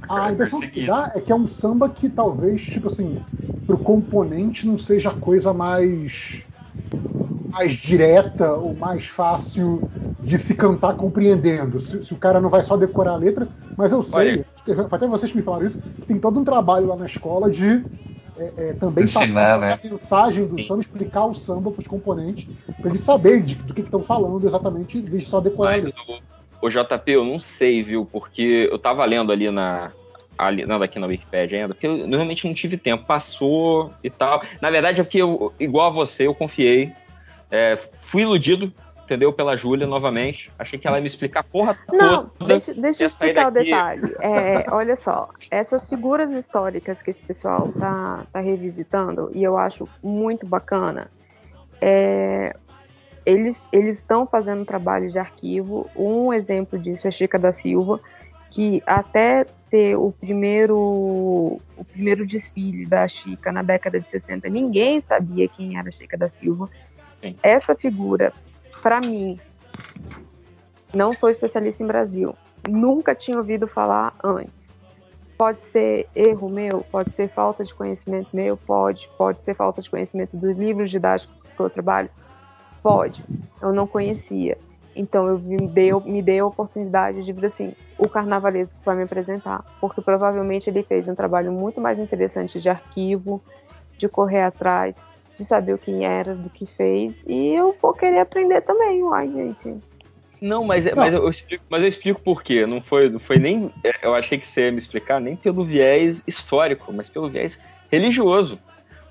A 0.08 0.30
é 0.30 0.34
impressão 0.34 0.62
que 0.62 0.86
dá 0.86 1.12
é 1.16 1.22
que 1.22 1.32
é 1.32 1.36
um 1.36 1.48
samba 1.48 1.90
que 1.90 2.10
talvez, 2.10 2.62
tipo 2.62 2.88
assim, 2.88 3.24
pro 3.66 3.78
componente 3.78 4.68
não 4.68 4.78
seja 4.78 5.10
a 5.10 5.16
coisa 5.16 5.54
mais 5.54 6.44
mais 7.52 7.74
direta 7.74 8.54
ou 8.54 8.76
mais 8.76 9.06
fácil 9.08 9.84
de 10.22 10.38
se 10.38 10.54
cantar 10.56 10.96
compreendendo. 10.96 11.80
Se, 11.80 12.04
se 12.04 12.14
o 12.14 12.18
cara 12.18 12.42
não 12.42 12.50
vai 12.50 12.62
só 12.64 12.76
decorar 12.78 13.14
a 13.14 13.18
letra, 13.18 13.48
mas 13.78 13.92
eu 13.92 14.04
sei, 14.04 14.44
foi 14.66 14.76
até 14.92 15.08
vocês 15.08 15.32
que 15.32 15.38
me 15.38 15.44
falaram 15.44 15.66
isso, 15.66 15.80
que 16.02 16.08
tem 16.08 16.20
todo 16.20 16.40
um 16.40 16.44
trabalho 16.44 16.88
lá 16.88 16.96
na 16.96 17.06
escola 17.06 17.50
de 17.50 17.86
é, 18.38 18.70
é, 18.70 18.74
também 18.74 19.06
Ensinar, 19.06 19.60
passar 19.60 19.62
né? 19.62 19.80
a 19.84 19.88
mensagem 19.90 20.48
do 20.48 20.62
samba, 20.62 20.82
explicar 20.82 21.26
o 21.26 21.34
samba 21.34 21.72
para 21.72 21.82
os 21.82 21.88
componentes, 21.88 22.48
para 22.82 22.90
eles 22.90 23.02
saberem 23.02 23.44
de- 23.44 23.56
do 23.56 23.74
que 23.74 23.82
estão 23.82 24.02
falando 24.02 24.46
exatamente, 24.48 24.98
em 24.98 25.06
vez 25.06 25.24
de 25.24 25.30
só 25.30 25.42
decorar 25.42 25.72
a 25.72 25.76
Mas 25.76 25.84
letra. 25.86 26.02
o, 26.62 26.68
o 26.68 26.70
JP, 26.70 27.12
eu 27.12 27.26
não 27.26 27.40
sei, 27.40 27.84
viu? 27.84 28.06
Porque 28.06 28.68
eu 28.72 28.80
tava 28.80 29.04
lendo 29.06 29.32
ali 29.32 29.50
na. 29.52 29.94
Ali, 30.38 30.66
não, 30.66 30.82
aqui 30.82 30.98
na 31.00 31.08
Wikipedia 31.08 31.60
ainda, 31.62 31.74
porque 31.74 31.86
eu 31.86 32.08
realmente 32.08 32.48
não 32.48 32.54
tive 32.54 32.78
tempo. 32.78 33.06
Passou 33.06 33.94
e 34.02 34.10
tal. 34.10 34.42
Na 34.62 34.70
verdade, 34.72 35.02
é 35.02 35.04
porque 35.04 35.18
eu, 35.22 35.54
igual 35.60 35.88
a 35.88 35.94
você, 35.94 36.28
eu 36.28 36.34
confiei. 36.34 36.94
É, 37.52 37.78
fui 37.94 38.22
iludido, 38.24 38.72
entendeu? 39.04 39.34
Pela 39.34 39.56
Júlia 39.58 39.88
novamente. 39.88 40.52
Achei 40.58 40.78
que 40.78 40.88
ela 40.88 40.98
ia 40.98 41.02
me 41.02 41.08
explicar 41.08 41.44
porra 41.44 41.78
Não, 41.92 42.28
toda. 42.30 42.54
deixa, 42.60 42.74
deixa 42.74 43.04
eu 43.04 43.08
explicar 43.08 43.48
o 43.48 43.52
daqui- 43.52 43.66
detalhe. 43.72 44.02
É, 44.20 44.66
olha 44.72 44.96
só, 44.96 45.30
essas 45.50 45.88
figuras 45.90 46.32
históricas 46.32 47.02
que 47.02 47.10
esse 47.12 47.24
pessoal 47.24 47.72
tá, 47.80 48.24
tá 48.32 48.40
revisitando, 48.40 49.32
e 49.34 49.44
eu 49.44 49.58
acho 49.58 49.88
muito 50.04 50.46
bacana, 50.46 51.10
é, 51.82 52.56
eles 53.26 53.58
eles 53.72 53.98
estão 53.98 54.26
fazendo 54.28 54.66
trabalho 54.66 55.12
de 55.12 55.20
arquivo. 55.20 55.90
Um 55.96 56.34
exemplo 56.34 56.78
disso 56.78 57.08
é 57.08 57.12
Chica 57.12 57.38
da 57.40 57.52
Silva, 57.52 58.00
que 58.52 58.82
até 58.86 59.46
ter 59.70 59.96
o 59.96 60.12
primeiro 60.12 60.76
o 61.78 61.86
primeiro 61.92 62.26
desfile 62.26 62.86
da 62.86 63.08
Chica 63.08 63.52
na 63.52 63.62
década 63.62 64.00
de 64.00 64.08
60, 64.10 64.50
ninguém 64.50 65.02
sabia 65.02 65.48
quem 65.48 65.78
era 65.78 65.92
Chica 65.92 66.18
da 66.18 66.30
Silva. 66.30 66.70
Essa 67.44 67.76
figura, 67.76 68.34
para 68.82 69.00
mim, 69.00 69.40
não 70.94 71.14
sou 71.14 71.30
especialista 71.30 71.84
em 71.84 71.88
Brasil. 71.88 72.36
Nunca 72.68 73.16
tinha 73.16 73.38
ouvido 73.38 73.68
falar 73.68 74.14
antes. 74.24 74.70
Pode 75.38 75.60
ser 75.68 76.08
erro 76.14 76.50
meu, 76.50 76.86
pode 76.92 77.16
ser 77.16 77.30
falta 77.30 77.64
de 77.64 77.74
conhecimento 77.74 78.28
meu, 78.34 78.58
pode. 78.58 79.10
Pode 79.18 79.44
ser 79.44 79.56
falta 79.56 79.82
de 79.82 79.90
conhecimento 79.90 80.36
dos 80.36 80.58
livros 80.58 80.92
didáticos 80.92 81.42
que 81.42 81.60
eu 81.60 81.70
trabalho, 81.70 82.10
pode. 82.84 83.24
Eu 83.62 83.72
não 83.72 83.88
conhecia. 83.88 84.58
Então 84.96 85.28
eu 85.28 85.40
me 85.40 85.68
dei, 85.68 85.94
me 85.94 86.22
dei 86.22 86.40
a 86.40 86.46
oportunidade 86.46 87.24
de 87.24 87.32
ver 87.32 87.48
assim, 87.48 87.74
o 87.98 88.10
carnavalesco 88.10 88.76
vai 88.84 88.98
me 88.98 89.04
apresentar, 89.04 89.64
porque 89.80 90.02
provavelmente 90.02 90.70
ele 90.70 90.84
fez 90.84 91.08
um 91.08 91.16
trabalho 91.16 91.52
muito 91.52 91.80
mais 91.80 91.98
interessante 92.00 92.60
de 92.60 92.68
arquivo, 92.68 93.42
de 93.98 94.10
correr 94.10 94.42
atrás, 94.42 94.96
de 95.40 95.46
saber 95.46 95.74
o 95.74 95.78
que 95.78 96.04
era, 96.04 96.36
do 96.36 96.50
que 96.50 96.66
fez, 96.66 97.14
e 97.26 97.54
eu 97.54 97.76
vou 97.82 97.94
querer 97.94 98.20
aprender 98.20 98.62
também, 98.62 99.02
uai, 99.02 99.28
gente. 99.28 99.78
Não, 100.42 100.64
mas, 100.64 100.86
é, 100.86 100.94
mas, 100.96 101.14
eu 101.14 101.30
explico, 101.30 101.64
mas 101.70 101.82
eu 101.82 101.88
explico 101.88 102.22
por 102.22 102.44
quê. 102.44 102.66
Não 102.66 102.82
foi, 102.82 103.10
não 103.10 103.20
foi 103.20 103.38
nem. 103.38 103.72
Eu 104.02 104.16
achei 104.16 104.38
que 104.38 104.48
você 104.48 104.66
ia 104.66 104.72
me 104.72 104.78
explicar 104.78 105.20
nem 105.20 105.36
pelo 105.36 105.66
viés 105.66 106.24
histórico, 106.26 106.94
mas 106.94 107.10
pelo 107.10 107.30
viés 107.30 107.60
religioso. 107.92 108.58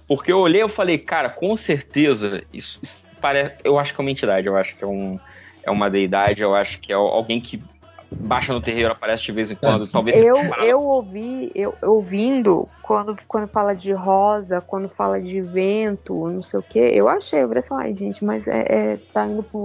Porque 0.07 0.33
eu 0.33 0.39
olhei 0.39 0.63
e 0.63 0.69
falei, 0.71 0.97
cara, 0.97 1.29
com 1.29 1.55
certeza, 1.55 2.43
isso, 2.51 2.81
isso 2.83 3.05
parece, 3.21 3.57
eu 3.63 3.79
acho 3.79 3.95
que 3.95 4.01
é 4.01 4.03
uma 4.03 4.11
entidade, 4.11 4.47
eu 4.47 4.57
acho 4.57 4.75
que 4.75 4.83
é, 4.83 4.87
um, 4.87 5.19
é 5.63 5.71
uma 5.71 5.91
deidade, 5.91 6.41
eu 6.41 6.55
acho 6.55 6.81
que 6.81 6.91
é 6.91 6.97
alguém 6.97 7.43
que 7.43 7.63
baixa 8.11 8.53
no 8.53 8.61
terreiro, 8.61 8.93
aparece 8.93 9.25
de 9.25 9.33
vez 9.33 9.51
em 9.51 9.55
quando, 9.55 9.87
talvez 9.91 10.17
eu, 10.17 10.35
eu 10.63 10.83
ouvi, 10.83 11.51
eu 11.55 11.75
ouvindo 11.83 12.69
quando, 12.83 13.17
quando 13.29 13.49
fala 13.49 13.75
de 13.75 13.93
rosa, 13.93 14.63
quando 14.63 14.89
fala 14.89 15.21
de 15.21 15.41
vento, 15.43 16.29
não 16.29 16.43
sei 16.43 16.59
o 16.59 16.63
que, 16.63 16.79
eu 16.79 17.09
achei, 17.09 17.43
eu 17.43 17.49
falei 17.49 17.63
assim, 17.63 17.75
ai 17.75 17.95
gente, 17.95 18.25
mas 18.25 18.47
é, 18.47 18.65
é 18.69 18.97
tá 19.13 19.27
indo 19.27 19.43
para 19.43 19.59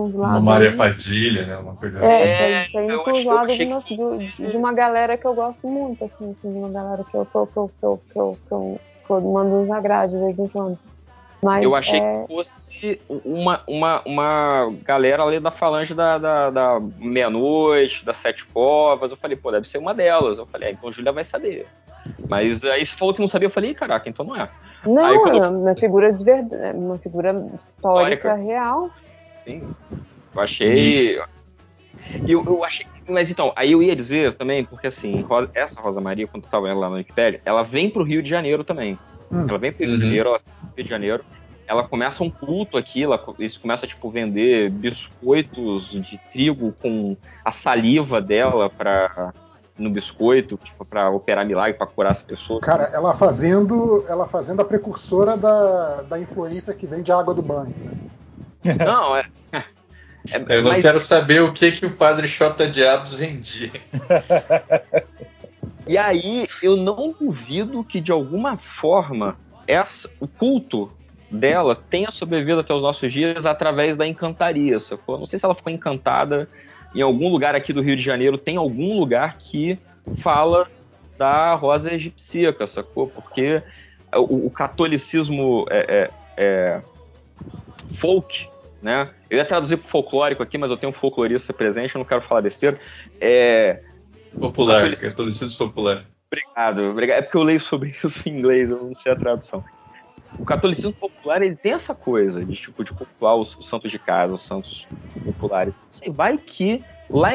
uns 0.00 0.14
lados. 0.14 0.36
Uma 0.36 0.40
Maria 0.40 0.76
Padilha, 0.76 1.46
né? 1.46 1.56
Uma 1.56 1.74
coisa 1.74 1.98
assim. 1.98 2.22
É, 2.22 2.64
tá, 2.66 2.72
tá 2.72 2.84
indo 2.84 3.02
para 3.02 3.12
uns 3.12 3.24
lados 3.24 3.56
de 3.56 3.64
uma, 3.64 3.80
de, 4.50 4.56
uma 4.56 4.72
galera 4.72 5.16
que 5.16 5.26
eu 5.26 5.34
gosto 5.34 5.66
muito, 5.66 6.04
assim, 6.04 6.30
assim 6.30 6.52
de 6.52 6.58
uma 6.58 6.70
galera 6.70 7.04
que 7.04 7.16
eu, 7.16 7.26
que 7.26 7.36
eu, 7.36 7.46
que 7.46 7.58
eu, 7.58 7.68
que 7.68 7.84
eu, 7.84 8.00
que 8.12 8.18
eu, 8.18 8.38
que 8.46 8.54
eu, 8.54 8.80
que 9.06 9.12
eu 9.12 9.20
mando 9.20 9.56
uns 9.56 9.70
agrados 9.70 10.14
de 10.14 10.24
vez 10.24 10.38
em 10.38 10.46
quando. 10.46 10.78
Mas 11.42 11.62
eu 11.62 11.74
achei 11.74 11.98
é... 12.00 12.22
que 12.22 12.34
fosse 12.34 13.00
uma, 13.24 13.62
uma, 13.66 14.02
uma 14.04 14.74
galera 14.84 15.22
ali 15.22 15.40
da 15.40 15.50
falange 15.50 15.94
da, 15.94 16.18
da, 16.18 16.50
da 16.50 16.80
meia-noite, 16.98 18.04
das 18.04 18.18
sete 18.18 18.46
povas. 18.46 19.10
Eu 19.10 19.16
falei, 19.16 19.36
pô, 19.36 19.50
deve 19.50 19.68
ser 19.68 19.78
uma 19.78 19.94
delas. 19.94 20.38
Eu 20.38 20.46
falei, 20.46 20.68
ah, 20.68 20.72
então 20.72 20.92
Júlia 20.92 21.12
vai 21.12 21.24
saber. 21.24 21.66
Mas 22.28 22.64
aí 22.64 22.84
você 22.84 22.94
falou 22.94 23.14
que 23.14 23.20
não 23.20 23.28
sabia, 23.28 23.46
eu 23.46 23.52
falei, 23.52 23.74
caraca, 23.74 24.08
então 24.08 24.24
não 24.24 24.36
é. 24.36 24.48
Não, 24.86 25.04
aí, 25.04 25.38
é 25.38 25.48
uma 25.48 25.74
figura 25.74 26.12
de 26.12 26.24
verdade, 26.24 26.62
é 26.62 26.72
uma 26.72 26.98
figura 26.98 27.30
histórica, 27.58 28.28
histórica. 28.28 28.34
real. 28.34 28.90
Sim. 29.44 29.74
Eu 30.34 30.40
achei. 30.40 31.20
Eu, 32.26 32.44
eu 32.44 32.64
achei. 32.64 32.86
Mas 33.08 33.30
então, 33.30 33.52
aí 33.56 33.72
eu 33.72 33.82
ia 33.82 33.94
dizer 33.94 34.36
também, 34.36 34.64
porque 34.64 34.86
assim, 34.86 35.24
essa 35.54 35.80
Rosa 35.80 36.00
Maria, 36.00 36.26
quando 36.26 36.44
eu 36.44 36.50
tava 36.50 36.72
lá 36.72 36.88
na 36.88 36.96
Wikipedia, 36.96 37.40
ela 37.44 37.62
vem 37.62 37.90
pro 37.90 38.04
Rio 38.04 38.22
de 38.22 38.30
Janeiro 38.30 38.64
também. 38.64 38.98
Hum. 39.30 39.46
Ela 39.48 39.58
vem 39.58 39.72
pro 39.72 39.84
Rio 39.84 39.96
de 39.96 40.02
uhum. 40.02 40.08
Janeiro, 40.08 40.28
ela 40.28 40.40
Rio 40.76 40.84
de 40.84 40.90
Janeiro. 40.90 41.24
Ela 41.66 41.86
começa 41.86 42.24
um 42.24 42.30
culto 42.30 42.76
aqui, 42.76 43.04
ela, 43.04 43.22
isso 43.38 43.60
começa 43.60 43.86
tipo 43.86 44.10
vender 44.10 44.70
biscoitos 44.70 45.90
de 45.90 46.18
trigo 46.32 46.74
com 46.82 47.16
a 47.44 47.52
saliva 47.52 48.20
dela 48.20 48.68
para 48.68 49.32
no 49.78 49.88
biscoito, 49.88 50.58
tipo 50.62 50.84
para 50.84 51.10
operar 51.10 51.46
milagre, 51.46 51.74
para 51.74 51.86
curar 51.86 52.12
as 52.12 52.22
pessoas. 52.22 52.60
Cara, 52.60 52.90
ela 52.92 53.14
fazendo, 53.14 54.04
ela 54.08 54.26
fazendo 54.26 54.60
a 54.60 54.64
precursora 54.64 55.36
da, 55.36 56.02
da 56.02 56.20
influência 56.20 56.74
que 56.74 56.86
vem 56.86 57.02
de 57.02 57.10
água 57.10 57.32
do 57.32 57.40
banho. 57.40 57.74
Né? 58.62 58.74
Não, 58.84 59.16
é, 59.16 59.24
é 59.52 59.64
eu 60.58 60.62
não 60.62 60.72
mas... 60.72 60.82
quero 60.82 61.00
saber 61.00 61.40
o 61.40 61.50
que 61.50 61.72
que 61.72 61.86
o 61.86 61.90
padre 61.90 62.28
Xota 62.28 62.68
Diabos 62.68 63.14
vendia. 63.14 63.72
E 65.90 65.98
aí 65.98 66.46
eu 66.62 66.76
não 66.76 67.12
duvido 67.18 67.82
que 67.82 68.00
de 68.00 68.12
alguma 68.12 68.56
forma 68.80 69.36
essa, 69.66 70.08
o 70.20 70.28
culto 70.28 70.88
dela 71.28 71.74
tenha 71.74 72.12
sobrevivido 72.12 72.60
até 72.60 72.72
os 72.72 72.80
nossos 72.80 73.12
dias 73.12 73.44
através 73.44 73.96
da 73.96 74.06
encantaria, 74.06 74.78
sacou? 74.78 75.18
Não 75.18 75.26
sei 75.26 75.36
se 75.36 75.44
ela 75.44 75.52
ficou 75.52 75.72
encantada 75.72 76.48
em 76.94 77.02
algum 77.02 77.28
lugar 77.28 77.56
aqui 77.56 77.72
do 77.72 77.82
Rio 77.82 77.96
de 77.96 78.04
Janeiro, 78.04 78.38
tem 78.38 78.56
algum 78.56 79.00
lugar 79.00 79.36
que 79.36 79.76
fala 80.18 80.70
da 81.18 81.56
rosa 81.56 81.92
egipcíaca, 81.92 82.68
sacou? 82.68 83.08
Porque 83.08 83.60
o, 84.14 84.46
o 84.46 84.50
catolicismo 84.50 85.66
é, 85.68 85.78
é, 85.88 86.10
é, 86.36 86.80
folk, 87.94 88.48
né? 88.80 89.10
Eu 89.28 89.38
ia 89.38 89.44
traduzir 89.44 89.76
para 89.76 89.88
folclórico 89.88 90.40
aqui, 90.40 90.56
mas 90.56 90.70
eu 90.70 90.76
tenho 90.76 90.90
um 90.92 90.94
folclorista 90.94 91.52
presente, 91.52 91.96
eu 91.96 91.98
não 91.98 92.06
quero 92.06 92.22
falar 92.22 92.42
besteira. 92.42 92.76
É, 93.20 93.80
popular, 94.38 94.96
catolicismo 94.96 95.58
popular. 95.58 96.04
Obrigado, 96.26 96.82
obrigado. 96.90 97.18
É 97.18 97.22
porque 97.22 97.36
eu 97.36 97.42
leio 97.42 97.60
sobre 97.60 97.90
isso 98.04 98.28
em 98.28 98.38
inglês, 98.38 98.70
eu 98.70 98.84
não 98.84 98.94
sei 98.94 99.12
a 99.12 99.16
tradução 99.16 99.64
o 100.38 100.44
catolicismo 100.44 100.92
popular 100.92 101.42
ele 101.42 101.56
tem 101.56 101.72
essa 101.72 101.94
coisa 101.94 102.44
de 102.44 102.56
tipo 102.56 102.84
de 102.84 102.92
cultuar 102.92 103.36
os, 103.36 103.56
os 103.56 103.66
santos 103.66 103.90
de 103.90 103.98
casa, 103.98 104.34
os 104.34 104.42
santos 104.42 104.86
populares. 105.24 105.74
Você 105.92 106.10
vai 106.10 106.38
que 106.38 106.82
lá 107.08 107.30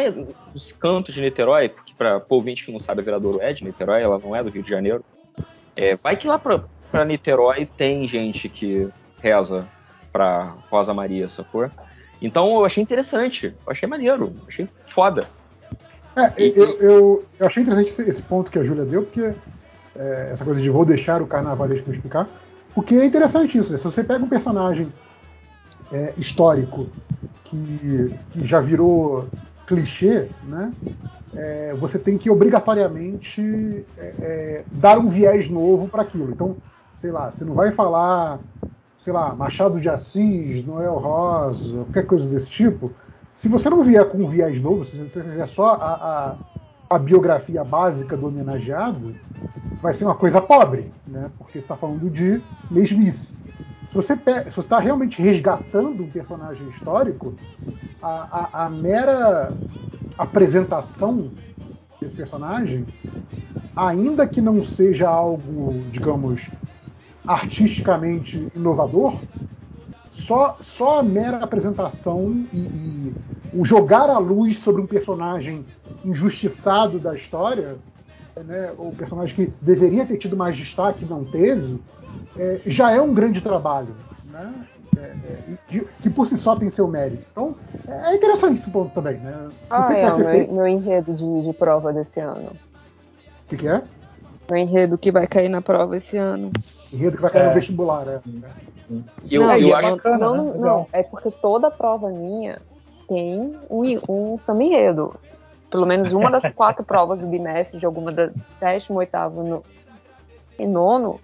nos 0.54 0.72
cantos 0.72 1.14
de 1.14 1.22
Niterói, 1.22 1.70
porque 1.70 1.94
para 1.98 2.18
o 2.18 2.36
ouvinte 2.36 2.66
que 2.66 2.72
não 2.72 2.80
sabe, 2.80 3.02
a 3.02 3.04
Viradouro 3.04 3.42
é 3.42 3.54
de 3.54 3.64
Niterói, 3.64 4.02
ela 4.02 4.18
não 4.18 4.36
é 4.36 4.44
do 4.44 4.50
Rio 4.50 4.64
de 4.64 4.70
Janeiro. 4.70 5.04
É, 5.76 5.96
vai 5.98 6.16
que 6.16 6.28
lá 6.28 6.40
para 6.40 7.06
Niterói 7.06 7.66
tem 7.78 8.08
gente 8.08 8.48
que 8.48 8.88
reza 9.22 9.68
para 10.12 10.56
Rosa 10.70 10.94
Maria, 10.94 11.28
sacou? 11.28 11.70
Então 12.22 12.56
eu 12.56 12.66
achei 12.66 12.82
interessante, 12.82 13.48
eu 13.48 13.72
achei 13.72 13.88
maneiro, 13.88 14.34
eu 14.42 14.48
achei 14.48 14.68
foda. 14.88 15.28
É, 16.16 16.32
e, 16.42 16.54
eu, 16.56 16.70
eu, 16.80 17.26
eu, 17.40 17.48
achei 17.48 17.62
interessante 17.62 17.90
esse, 17.90 18.10
esse, 18.10 18.22
ponto 18.22 18.50
que 18.50 18.58
a 18.58 18.64
Júlia 18.64 18.86
deu, 18.86 19.04
porque 19.04 19.34
é, 19.96 20.30
essa 20.32 20.46
coisa 20.46 20.62
de 20.62 20.70
vou 20.70 20.86
deixar 20.86 21.22
o 21.22 21.28
carnavalesco 21.28 21.90
me 21.90 21.96
explicar. 21.96 22.28
Porque 22.74 22.96
é 22.96 23.06
interessante 23.06 23.58
isso, 23.58 23.72
né? 23.72 23.78
Se 23.78 23.84
você 23.84 24.04
pega 24.04 24.24
um 24.24 24.30
personagem 24.30 24.92
é, 25.92 26.14
histórico 26.18 26.88
que, 27.46 28.16
que, 28.32 28.46
já 28.46 28.60
virou 28.60 29.28
clichê, 29.68 30.30
né? 30.44 30.74
É, 31.34 31.74
você 31.78 32.00
tem 32.00 32.18
que 32.18 32.30
obrigatoriamente 32.30 33.86
é, 33.98 34.14
é 34.20 34.64
dar 34.72 34.98
um 34.98 35.10
viés 35.10 35.50
novo 35.50 35.88
para 35.88 36.02
aquilo. 36.02 36.32
Então, 36.32 36.56
sei 37.00 37.12
lá, 37.12 37.32
você 37.32 37.44
não 37.44 37.54
vai 37.54 37.72
falar, 37.72 38.40
sei 39.00 39.12
lá, 39.12 39.36
Machado 39.36 39.80
de 39.80 39.90
Assis, 39.90 40.66
Noel 40.66 40.96
Rosa, 40.96 41.84
qualquer 41.86 42.06
coisa 42.06 42.26
desse 42.28 42.50
tipo. 42.50 42.92
Se 43.46 43.50
você 43.50 43.70
não 43.70 43.84
vier 43.84 44.04
com 44.10 44.24
um 44.24 44.28
viés 44.28 44.60
novo, 44.60 44.84
se 44.84 44.98
você 44.98 45.22
vier 45.22 45.48
só 45.48 45.74
a, 45.74 45.94
a 45.94 46.36
a 46.90 46.98
biografia 46.98 47.64
básica 47.64 48.18
do 48.18 48.28
homenageado, 48.28 49.16
vai 49.84 49.94
ser 49.94 50.06
uma 50.06 50.16
coisa 50.16 50.42
pobre, 50.42 50.92
né? 51.06 51.30
porque 51.38 51.60
está 51.60 51.76
falando 51.76 52.10
de 52.10 52.42
mesmice. 52.72 53.38
Se 53.90 53.94
você 53.94 54.18
está 54.58 54.80
realmente 54.80 55.22
resgatando 55.22 56.04
um 56.04 56.10
personagem 56.10 56.68
histórico, 56.70 57.36
a, 58.02 58.50
a, 58.52 58.66
a 58.66 58.70
mera 58.72 59.54
apresentação 60.18 61.30
desse 62.02 62.16
personagem, 62.16 62.84
ainda 63.76 64.26
que 64.26 64.42
não 64.42 64.64
seja 64.64 65.08
algo, 65.08 65.84
digamos, 65.92 66.50
artisticamente 67.28 68.48
inovador, 68.56 69.22
só, 70.16 70.58
só 70.62 71.00
a 71.00 71.04
mera 71.04 71.38
apresentação 71.44 72.46
e, 72.54 72.58
e, 72.58 73.14
o 73.54 73.66
jogar 73.66 74.10
a 74.10 74.18
luz 74.18 74.58
sobre 74.58 74.82
um 74.82 74.88
personagem 74.88 75.66
injustiçado 76.04 76.98
da 77.00 77.14
história, 77.14 77.78
né, 78.38 78.74
o 78.78 78.92
personagem 78.92 79.36
que 79.36 79.54
deveria 79.62 80.06
ter 80.06 80.18
tido 80.18 80.38
mais 80.38 80.56
destaque 80.56 81.04
e 81.04 81.08
não 81.08 81.26
teve, 81.26 81.80
é, 82.38 82.62
já 82.66 82.92
é 82.92 83.02
um 83.02 83.14
grande 83.14 83.42
trabalho. 83.42 83.94
Né? 84.32 84.54
É, 84.98 85.02
é, 85.02 85.84
que 86.02 86.10
por 86.10 86.26
si 86.26 86.38
só 86.38 86.56
tem 86.56 86.70
seu 86.70 86.88
mérito. 86.88 87.26
Então, 87.30 87.56
é 87.86 88.16
interessante 88.16 88.60
esse 88.60 88.70
ponto 88.70 88.94
também. 88.94 89.18
Né? 89.18 89.50
Ah, 89.70 89.94
é 89.94 90.14
o 90.14 90.18
meu, 90.18 90.54
meu, 90.54 90.68
enredo 90.68 91.14
de, 91.14 91.42
de, 91.42 91.54
prova 91.54 91.92
desse 91.92 92.22
ano. 92.22 92.52
O 92.52 93.50
que, 93.50 93.58
que 93.58 93.68
é? 93.68 93.84
O 94.50 94.56
enredo 94.56 94.98
que 94.98 95.12
vai 95.12 95.28
cair 95.28 95.50
na 95.50 95.62
prova 95.62 95.98
esse 95.98 96.16
ano. 96.16 96.52
Enredo 96.96 97.18
que 97.18 97.22
vai 97.22 97.32
cair 97.32 97.46
no 97.46 97.52
é. 97.52 97.54
vestibular, 97.54 98.08
é. 98.08 98.22
Eu, 99.30 99.42
não, 99.42 99.58
eu 99.58 99.76
acho 99.76 99.96
bacana, 99.96 100.18
não, 100.18 100.44
né? 100.44 100.54
não, 100.58 100.88
é 100.92 101.04
porque 101.04 101.32
toda 101.32 101.72
prova 101.72 102.10
minha 102.10 102.62
tem 103.08 103.58
um, 103.70 103.82
um 104.08 104.40
samba 104.40 104.64
enredo. 104.64 105.16
Pelo 105.70 105.86
menos 105.86 106.12
uma 106.12 106.30
das 106.30 106.52
quatro 106.54 106.84
provas 106.84 107.20
do 107.20 107.28
bimestre, 107.28 107.80
de 107.80 107.86
alguma 107.86 108.12
das 108.12 108.34
sétimo, 108.60 109.00
oitavo 109.00 109.44
no, 109.44 109.64
e 110.60 110.66
nono, 110.66 111.20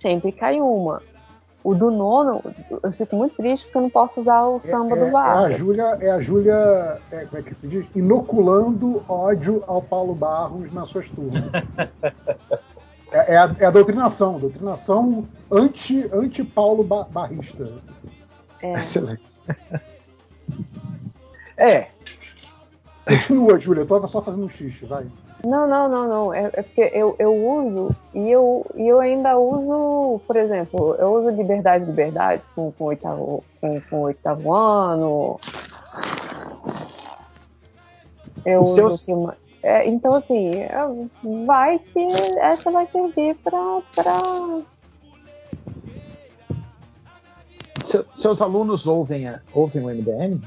sempre 0.00 0.32
cai 0.32 0.60
uma. 0.60 1.02
O 1.62 1.74
do 1.74 1.90
nono, 1.90 2.42
eu 2.82 2.92
fico 2.92 3.16
muito 3.16 3.36
triste 3.36 3.64
porque 3.64 3.76
eu 3.76 3.82
não 3.82 3.90
posso 3.90 4.22
usar 4.22 4.46
o 4.46 4.60
samba 4.60 4.96
é, 4.96 5.04
do 5.04 5.10
VAR. 5.10 5.42
É 5.42 5.44
a 5.44 5.50
Júlia, 5.50 5.98
é 6.00 6.10
a 6.10 6.20
Júlia 6.20 6.98
é, 7.12 7.26
como 7.26 7.38
é 7.38 7.42
que 7.42 7.54
se 7.54 7.66
diz? 7.66 7.86
Inoculando 7.94 9.02
ódio 9.06 9.62
ao 9.66 9.82
Paulo 9.82 10.14
Barros 10.14 10.72
nas 10.72 10.88
suas 10.88 11.08
turmas. 11.10 11.42
É, 13.12 13.34
é, 13.34 13.36
a, 13.36 13.56
é 13.58 13.64
a 13.66 13.70
doutrinação, 13.70 14.38
doutrinação 14.38 15.26
anti, 15.50 16.08
anti 16.12 16.44
Paulo 16.44 16.84
ba 16.84 17.04
Barrista. 17.04 17.72
É. 18.62 18.72
Excelente. 18.72 19.40
é. 21.56 21.88
Continua, 23.08 23.58
Júlia, 23.58 23.82
eu 23.82 23.86
tava 23.86 24.06
só 24.06 24.22
fazendo 24.22 24.44
um 24.44 24.48
xixi, 24.48 24.86
vai. 24.86 25.06
Não, 25.44 25.66
não, 25.66 25.88
não, 25.88 26.08
não. 26.08 26.34
É, 26.34 26.50
é, 26.52 26.62
porque 26.62 26.90
eu, 26.94 27.16
eu 27.18 27.34
uso 27.34 27.96
e 28.14 28.30
eu, 28.30 28.66
e 28.76 28.86
eu 28.86 29.00
ainda 29.00 29.38
uso, 29.38 30.20
por 30.26 30.36
exemplo, 30.36 30.94
eu 30.96 31.12
uso 31.14 31.30
liberdade, 31.30 31.84
liberdade 31.84 32.44
com, 32.54 32.70
com, 32.72 32.84
oitavo, 32.84 33.42
com, 33.60 33.80
com 33.80 34.00
oitavo 34.02 34.52
ano. 34.52 35.40
Eu 38.44 38.62
Os 38.62 38.78
uso 38.78 39.12
o 39.12 39.30
que 39.30 39.36
é, 39.62 39.88
então, 39.88 40.10
assim, 40.12 40.56
é, 40.56 40.70
vai 41.46 41.78
que 41.78 42.06
essa 42.38 42.70
vai 42.70 42.86
servir 42.86 43.34
pra. 43.36 43.80
pra... 43.94 44.62
Se- 47.84 48.04
seus 48.12 48.40
alunos 48.40 48.86
ouvem, 48.86 49.28
a- 49.28 49.40
ouvem 49.52 49.82
o 49.82 49.88
MDM? 49.88 50.40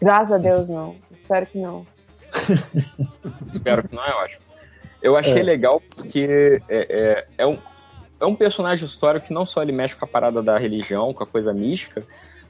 Graças 0.00 0.32
a 0.32 0.38
Deus, 0.38 0.68
não. 0.70 0.96
Espero 1.10 1.46
que 1.46 1.58
não. 1.58 1.86
Espero 3.50 3.86
que 3.88 3.94
não 3.94 4.04
é 4.04 4.14
ótimo. 4.14 4.40
Eu 5.02 5.16
achei 5.16 5.40
É. 5.40 5.42
legal 5.42 5.80
porque 5.80 6.62
é, 6.68 6.86
é, 6.88 7.26
é 7.38 7.46
um, 7.46 7.58
é 8.20 8.24
um 8.26 8.34
personagem 8.34 8.84
histórico 8.84 9.26
que 9.26 9.34
não 9.34 9.44
só 9.44 9.62
ele 9.62 9.72
mexe 9.72 9.94
com 9.96 10.04
a 10.04 10.08
parada 10.08 10.42
da 10.42 10.56
religião, 10.56 11.12
com 11.12 11.24
a 11.24 11.26
coisa 11.26 11.52
mística, 11.52 12.04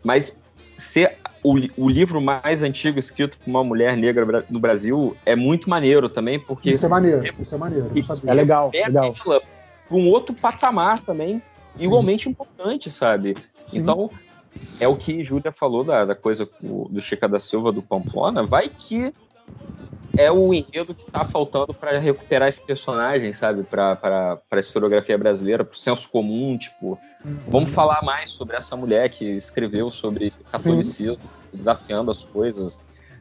mas 0.04 0.36
ser 0.76 1.16
o, 1.42 1.54
o 1.76 1.88
livro 1.88 2.20
mais 2.20 2.62
antigo 2.62 2.98
escrito 2.98 3.38
por 3.38 3.50
uma 3.50 3.64
mulher 3.64 3.96
negra 3.96 4.44
no 4.48 4.60
Brasil 4.60 5.16
é 5.26 5.34
muito 5.34 5.68
maneiro 5.68 6.08
também, 6.08 6.38
porque 6.38 6.70
Isso 6.70 6.86
é 6.86 6.88
maneiro, 6.88 7.34
isso 7.40 7.54
é 7.54 7.58
maneiro. 7.58 7.90
É 8.26 8.34
legal, 8.34 8.70
legal. 8.72 9.14
ela 9.26 9.40
para 9.88 9.96
um 9.96 10.08
outro 10.08 10.34
patamar 10.34 10.98
também, 11.00 11.42
igualmente 11.78 12.28
importante, 12.28 12.90
sabe? 12.90 13.34
Sim. 13.66 13.80
Então, 13.80 14.10
é 14.80 14.88
o 14.88 14.96
que 14.96 15.24
Júlia 15.24 15.52
falou 15.52 15.84
da, 15.84 16.04
da 16.04 16.14
coisa 16.14 16.48
do 16.60 17.00
Chica 17.00 17.28
da 17.28 17.38
Silva, 17.38 17.72
do 17.72 17.82
Pamplona, 17.82 18.46
vai 18.46 18.68
que 18.68 19.12
é 20.16 20.30
o 20.30 20.52
enredo 20.52 20.94
que 20.94 21.04
tá 21.10 21.24
faltando 21.24 21.72
para 21.72 21.98
recuperar 21.98 22.48
esse 22.48 22.60
personagem, 22.60 23.32
sabe? 23.32 23.62
Pra, 23.62 23.96
pra, 23.96 24.36
pra 24.48 24.60
historiografia 24.60 25.16
brasileira, 25.16 25.64
pro 25.64 25.78
senso 25.78 26.08
comum, 26.10 26.56
tipo, 26.58 26.98
vamos 27.50 27.70
falar 27.70 28.02
mais 28.02 28.30
sobre 28.30 28.56
essa 28.56 28.76
mulher 28.76 29.08
que 29.08 29.24
escreveu 29.24 29.90
sobre 29.90 30.32
catolicismo, 30.50 31.22
desafiando 31.52 32.10
as 32.10 32.22
coisas, 32.24 32.78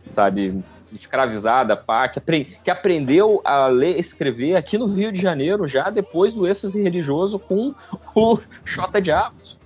sabe? 0.10 0.64
Escravizada, 0.92 1.78
pá, 1.78 2.10
que, 2.10 2.20
apre- 2.20 2.60
que 2.62 2.70
aprendeu 2.70 3.42
a 3.46 3.68
ler 3.68 3.96
e 3.96 4.00
escrever 4.00 4.58
aqui 4.58 4.78
no 4.78 4.88
Rio 4.88 5.12
de 5.14 5.22
Janeiro, 5.22 5.66
já 5.66 5.90
depois 5.90 6.34
do 6.34 6.46
êxtase 6.46 6.82
religioso 6.82 7.40
com 7.40 7.74
o 8.14 8.38
Xota 8.66 9.02
Diabos. 9.02 9.58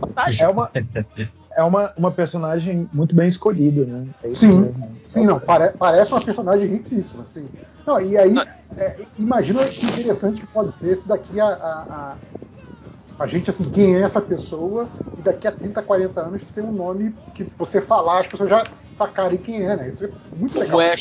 Fantástico. 0.00 0.42
É 0.42 0.48
uma, 0.48 0.70
é 1.56 1.62
uma, 1.62 1.92
uma 1.96 2.12
personagem 2.12 2.88
muito 2.92 3.14
bem 3.14 3.28
escolhida, 3.28 3.84
né? 3.84 4.08
É 4.22 4.30
isso 4.30 4.46
Sim. 4.46 4.60
mesmo. 4.60 5.02
Sim, 5.08 5.26
não, 5.26 5.40
pare- 5.40 5.74
parece 5.78 6.12
uma 6.12 6.24
personagem 6.24 6.68
riquíssima, 6.68 7.22
assim. 7.22 7.50
Não, 7.86 8.00
e 8.00 8.16
aí, 8.16 8.34
é, 8.76 9.06
imagina 9.18 9.66
que 9.66 9.84
interessante 9.86 10.40
que 10.40 10.46
pode 10.46 10.74
ser 10.74 10.96
se 10.96 11.06
daqui 11.06 11.38
a, 11.38 11.46
a, 11.46 12.12
a, 12.12 12.18
a 13.18 13.26
gente, 13.26 13.50
assim, 13.50 13.70
quem 13.70 13.96
é 13.96 14.02
essa 14.02 14.20
pessoa, 14.20 14.88
e 15.16 15.22
daqui 15.22 15.46
a 15.46 15.52
30, 15.52 15.82
40 15.82 16.22
anos 16.22 16.42
ser 16.44 16.62
um 16.62 16.72
nome 16.72 17.14
que 17.34 17.44
você 17.58 17.80
falar, 17.80 18.20
as 18.20 18.26
pessoas 18.26 18.48
já 18.48 18.64
sacarem 18.90 19.38
quem 19.38 19.64
é, 19.64 19.76
né? 19.76 19.90
Isso 19.90 20.04
é 20.04 20.12
muito 20.34 20.58
legal. 20.58 20.78
Como 20.78 20.82
é, 20.82 20.94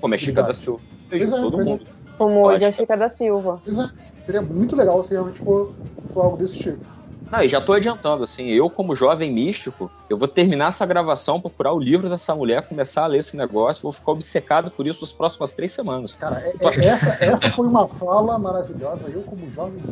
como 0.00 0.14
é 0.14 0.18
Chica 0.18 0.42
da 0.42 0.54
Silva. 0.54 0.82
Pois 1.08 1.32
é, 1.32 1.36
todo 1.36 1.56
pois 1.56 1.66
é. 1.66 1.70
mundo. 1.70 1.86
Como 2.18 2.40
hoje 2.44 2.64
a 2.64 2.66
Lógico. 2.68 2.82
Chica 2.82 2.96
da 2.96 3.08
Silva. 3.08 3.60
Pois 3.64 3.78
é, 3.78 3.90
seria 4.24 4.42
muito 4.42 4.76
legal 4.76 5.02
se 5.02 5.10
realmente 5.10 5.40
for, 5.40 5.76
for 6.08 6.22
algo 6.22 6.36
desse 6.36 6.54
tipo. 6.56 6.95
Não, 7.30 7.42
e 7.42 7.48
já 7.48 7.60
tô 7.60 7.72
adiantando, 7.72 8.22
assim, 8.22 8.48
eu 8.50 8.70
como 8.70 8.94
jovem 8.94 9.32
místico, 9.32 9.90
eu 10.08 10.16
vou 10.16 10.28
terminar 10.28 10.68
essa 10.68 10.86
gravação, 10.86 11.40
procurar 11.40 11.72
o 11.72 11.78
livro 11.78 12.08
dessa 12.08 12.34
mulher, 12.34 12.62
começar 12.68 13.02
a 13.02 13.06
ler 13.06 13.18
esse 13.18 13.36
negócio, 13.36 13.82
vou 13.82 13.92
ficar 13.92 14.12
obcecado 14.12 14.70
por 14.70 14.86
isso 14.86 15.00
nas 15.00 15.12
próximas 15.12 15.52
três 15.52 15.72
semanas. 15.72 16.12
Cara, 16.12 16.40
é- 16.40 16.52
é- 16.60 16.86
essa, 16.86 17.24
essa 17.24 17.50
foi 17.50 17.66
uma 17.66 17.88
fala 17.88 18.38
maravilhosa. 18.38 19.08
Eu, 19.08 19.22
como 19.22 19.50
jovem, 19.50 19.82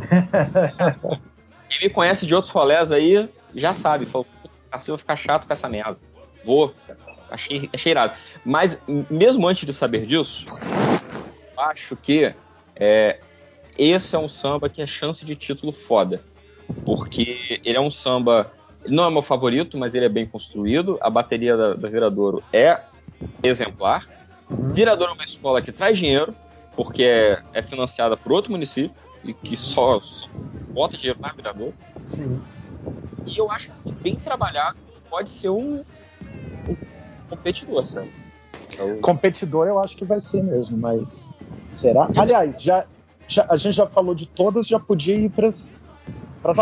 Quem 1.68 1.88
me 1.88 1.90
conhece 1.90 2.26
de 2.26 2.34
outros 2.34 2.52
rolés 2.52 2.90
aí, 2.90 3.28
já 3.54 3.72
sabe, 3.72 4.04
falou, 4.04 4.26
assim, 4.70 4.90
eu 4.90 4.96
vou 4.96 4.98
ficar 4.98 5.16
chato 5.16 5.46
com 5.46 5.52
essa 5.52 5.68
merda. 5.68 5.98
Vou, 6.44 6.74
achei, 7.30 7.70
achei 7.72 7.92
irado. 7.92 8.14
Mas, 8.44 8.78
mesmo 9.08 9.46
antes 9.46 9.64
de 9.64 9.72
saber 9.72 10.06
disso, 10.06 10.44
acho 11.56 11.96
que 11.96 12.34
é, 12.76 13.20
esse 13.78 14.14
é 14.14 14.18
um 14.18 14.28
samba 14.28 14.68
que 14.68 14.82
é 14.82 14.86
chance 14.86 15.24
de 15.24 15.36
título 15.36 15.72
foda. 15.72 16.22
Porque 16.84 17.60
ele 17.64 17.76
é 17.76 17.80
um 17.80 17.90
samba. 17.90 18.50
Ele 18.84 18.94
não 18.94 19.04
é 19.04 19.10
meu 19.10 19.22
favorito, 19.22 19.76
mas 19.78 19.94
ele 19.94 20.06
é 20.06 20.08
bem 20.08 20.26
construído. 20.26 20.98
A 21.02 21.10
bateria 21.10 21.56
da, 21.56 21.74
da 21.74 21.88
Viradouro 21.88 22.42
é 22.52 22.80
exemplar. 23.42 24.08
Viradouro 24.72 25.12
é 25.12 25.14
uma 25.14 25.24
escola 25.24 25.60
que 25.62 25.72
traz 25.72 25.98
dinheiro, 25.98 26.34
porque 26.76 27.02
é, 27.04 27.42
é 27.52 27.62
financiada 27.62 28.16
por 28.16 28.32
outro 28.32 28.50
município 28.52 28.94
e 29.22 29.32
que 29.34 29.56
só, 29.56 30.00
só 30.00 30.26
bota 30.72 30.96
dinheiro 30.96 31.18
na 31.20 31.30
Viradouro. 31.32 31.74
sim. 32.08 32.40
E 33.26 33.38
eu 33.38 33.50
acho 33.50 33.66
que, 33.66 33.72
assim, 33.72 33.94
bem 34.02 34.16
trabalhado, 34.16 34.76
pode 35.10 35.30
ser 35.30 35.50
um, 35.50 35.84
um 36.68 36.76
competidor, 37.28 37.84
sabe? 37.84 38.08
Então, 38.72 39.00
Competidor 39.02 39.66
eu 39.66 39.78
acho 39.78 39.96
que 39.96 40.04
vai 40.04 40.20
ser 40.20 40.42
mesmo, 40.42 40.78
mas 40.78 41.34
será? 41.70 42.10
Aliás, 42.16 42.62
já, 42.62 42.86
já- 43.28 43.46
a 43.48 43.56
gente 43.56 43.74
já 43.74 43.86
falou 43.86 44.14
de 44.14 44.26
todas, 44.26 44.66
já 44.66 44.78
podia 44.80 45.14
ir 45.16 45.30
para 45.30 45.48
as 45.48 45.84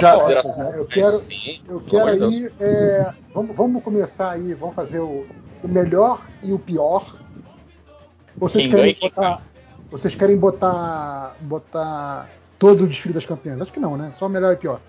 Já, 0.00 0.14
apostas, 0.14 0.56
né? 0.56 0.74
eu 0.76 0.86
quero, 0.86 1.20
sim, 1.20 1.60
eu 1.68 1.80
quero 1.80 2.08
aí. 2.08 2.50
é, 2.58 3.14
vamos, 3.32 3.56
vamos 3.56 3.82
começar 3.82 4.32
aí, 4.32 4.52
vamos 4.54 4.74
fazer 4.74 4.98
o, 4.98 5.24
o 5.62 5.68
melhor 5.68 6.26
e 6.42 6.52
o 6.52 6.58
pior. 6.58 7.16
Vocês 8.36 8.64
Quem 8.64 8.72
querem 8.72 8.94
ganha, 8.94 9.10
botar. 9.10 9.42
Vocês 9.90 10.14
querem 10.14 10.36
botar. 10.36 11.36
botar 11.40 12.28
todo 12.58 12.84
o 12.84 12.86
desfile 12.86 13.14
das 13.14 13.24
campeãs? 13.24 13.60
Acho 13.60 13.72
que 13.72 13.80
não, 13.80 13.96
né? 13.96 14.12
Só 14.18 14.26
o 14.26 14.28
melhor 14.28 14.52
e 14.52 14.56
pior. 14.56 14.80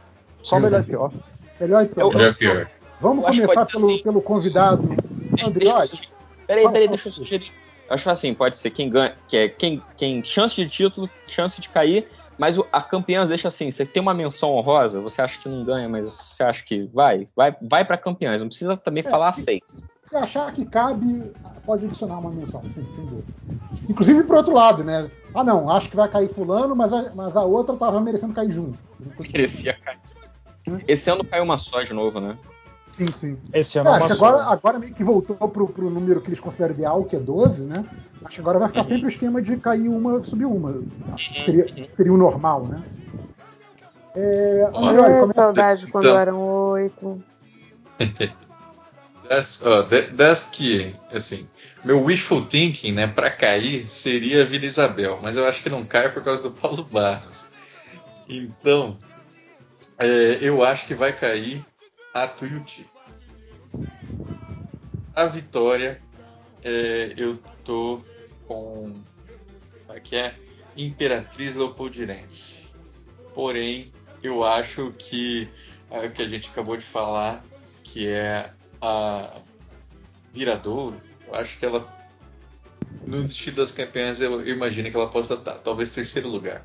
Só 0.42 0.58
o 0.58 0.60
melhor 0.60 0.82
e 0.82 0.84
pior. 0.84 1.12
Melhor 1.60 1.84
e 1.84 1.88
pior. 1.88 2.12
Já 2.14 2.28
é 2.28 2.34
pior. 2.34 2.70
Vamos 3.00 3.24
Eu 3.24 3.30
acho 3.30 3.42
que 3.42 3.48
começar 3.48 3.66
pelo, 3.68 3.86
assim. 3.86 4.04
pelo 4.04 4.22
convidado 4.22 4.90
eu 5.38 5.48
Andriotti. 5.48 6.10
Peraí, 6.48 6.68
peraí, 6.68 6.88
deixa 6.88 7.10
eu 7.10 7.14
sugerir. 7.14 7.52
Eu 7.88 7.96
acho 7.96 8.10
assim, 8.10 8.34
pode 8.34 8.58
ser 8.58 8.72
quem 8.72 8.90
ganha, 8.90 9.16
que 9.28 9.38
é 9.38 9.50
quem, 9.50 9.82
quem 9.98 10.24
chance 10.24 10.56
de 10.56 10.70
título, 10.70 11.10
chance 11.28 11.60
de 11.60 11.70
cair, 11.70 12.08
mas 12.40 12.58
a 12.72 12.82
campeã 12.82 13.28
deixa 13.28 13.50
assim, 13.50 13.70
você 13.70 13.86
tem 13.86 14.02
uma 14.02 14.14
menção 14.14 14.52
honrosa, 14.52 15.02
você 15.02 15.22
acha 15.22 15.38
que 15.40 15.50
não 15.50 15.66
ganha, 15.66 15.90
mas 15.90 16.08
você 16.14 16.42
acha 16.42 16.64
que 16.64 16.86
vai, 16.88 17.28
vai, 17.36 17.56
vai 17.62 17.84
para 17.86 17.98
campeãs, 17.98 18.40
não 18.40 18.48
precisa 18.48 18.76
também 18.78 19.04
É, 19.06 19.10
falar 19.10 19.34
se- 19.34 19.44
seis. 19.44 19.62
Se 20.06 20.16
achar 20.16 20.52
que 20.54 20.66
cabe, 20.66 21.32
pode 21.66 21.86
adicionar 21.86 22.18
uma 22.18 22.32
menção, 22.32 22.64
sim, 22.64 22.84
sem 22.96 23.06
dúvida. 23.06 23.28
Inclusive 23.88 24.24
pro 24.24 24.38
outro 24.38 24.54
lado, 24.54 24.84
né? 24.84 25.12
Ah, 25.36 25.44
não, 25.44 25.70
acho 25.70 25.90
que 25.90 25.96
vai 25.96 26.08
cair 26.10 26.30
fulano, 26.30 26.76
mas 26.76 26.92
a, 26.94 27.14
mas 27.14 27.36
a 27.36 27.44
outra 27.44 27.76
tava 27.76 28.00
merecendo 28.00 28.34
cair 28.34 28.52
junto. 28.52 28.80
Merecia 29.34 29.76
cair. 29.84 30.00
Esse 30.88 31.10
ano 31.12 31.24
caiu 31.26 31.44
uma 31.44 31.58
só 31.58 31.84
de 31.84 31.94
novo, 31.94 32.20
né? 32.20 32.38
Sim, 33.00 33.08
sim. 33.14 33.38
Esse 33.54 33.78
É, 33.78 33.82
ano 33.82 33.90
é 33.92 33.94
acho 33.94 34.08
que 34.08 34.14
só. 34.16 34.26
agora, 34.26 34.44
agora 34.52 34.80
meio 34.80 34.94
que 34.94 35.04
voltou 35.04 35.36
pro, 35.48 35.68
pro 35.70 35.90
número 35.90 36.20
que 36.22 36.28
eles 36.30 36.40
consideram 36.40 36.74
ideal, 36.74 37.04
que 37.06 37.16
é 37.16 37.20
12, 37.20 37.64
né? 37.66 37.86
Acho 38.26 38.36
que 38.36 38.42
agora 38.42 38.60
vai 38.60 38.68
ficar 38.68 38.84
sempre 38.84 39.06
o 39.06 39.10
esquema 39.10 39.42
de 39.42 39.56
cair 39.56 39.88
uma, 39.88 40.22
subir 40.26 40.44
uma. 40.46 40.84
Seria, 41.46 41.90
seria 41.94 42.12
o 42.14 42.18
normal, 42.18 42.66
né? 42.68 42.84
É, 44.16 44.64
André, 44.76 45.20
como 45.22 45.32
é- 45.32 45.34
saudade 45.34 45.88
quando 45.88 46.06
Então- 46.06 46.18
eram 46.20 46.40
oito. 46.42 47.24
Das, 49.30 49.64
das 50.16 50.46
que, 50.48 50.96
assim, 51.14 51.48
meu 51.86 52.04
wishful 52.04 52.44
thinking, 52.48 52.94
né, 52.94 53.06
pra 53.06 53.30
cair 53.30 53.88
seria 53.88 54.42
a 54.42 54.46
Vila 54.46 54.66
Isabel, 54.66 55.20
mas 55.24 55.38
eu 55.38 55.48
acho 55.48 55.62
que 55.62 55.70
não 55.70 55.86
cai 55.86 56.12
por 56.12 56.24
causa 56.24 56.42
do 56.42 56.50
Paulo 56.50 56.84
Barros. 56.92 57.46
Então, 58.28 58.98
é, 60.00 60.40
eu 60.42 60.64
acho 60.64 60.88
que 60.88 60.96
vai 60.96 61.14
cair 61.14 61.64
a 62.24 62.28
Tuiuti. 62.28 62.90
A 65.16 65.26
vitória, 65.26 66.02
é, 66.64 67.14
eu 67.18 67.38
tô 67.64 68.02
com. 68.48 69.02
Como 69.86 69.98
é 69.98 70.00
que 70.00 70.16
é? 70.16 70.36
Imperatriz 70.78 71.56
Leopoldirense. 71.56 72.70
Porém, 73.34 73.92
eu 74.22 74.44
acho 74.44 74.92
que 74.92 75.50
é 75.90 76.06
o 76.06 76.12
que 76.12 76.22
a 76.22 76.28
gente 76.28 76.50
acabou 76.50 76.78
de 76.78 76.86
falar, 76.86 77.44
que 77.84 78.08
é 78.08 78.52
a 78.82 79.42
Viradouro, 80.32 81.02
eu 81.28 81.36
acho 81.36 81.58
que 81.60 81.66
ela. 81.66 81.88
No 83.06 83.24
destino 83.24 83.58
das 83.58 83.72
campeãs, 83.72 84.22
eu, 84.22 84.42
eu 84.42 84.56
imagino 84.56 84.90
que 84.90 84.96
ela 84.96 85.10
possa 85.10 85.34
estar, 85.34 85.56
talvez 85.60 85.94
terceiro 85.94 86.30
lugar. 86.30 86.64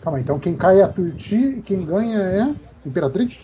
Calma 0.00 0.20
então 0.20 0.38
quem 0.38 0.56
cai 0.56 0.80
é 0.80 0.82
a 0.82 0.88
Tuiuti 0.88 1.36
e 1.36 1.62
quem 1.62 1.84
ganha 1.84 2.18
é 2.18 2.54
Imperatriz? 2.86 3.38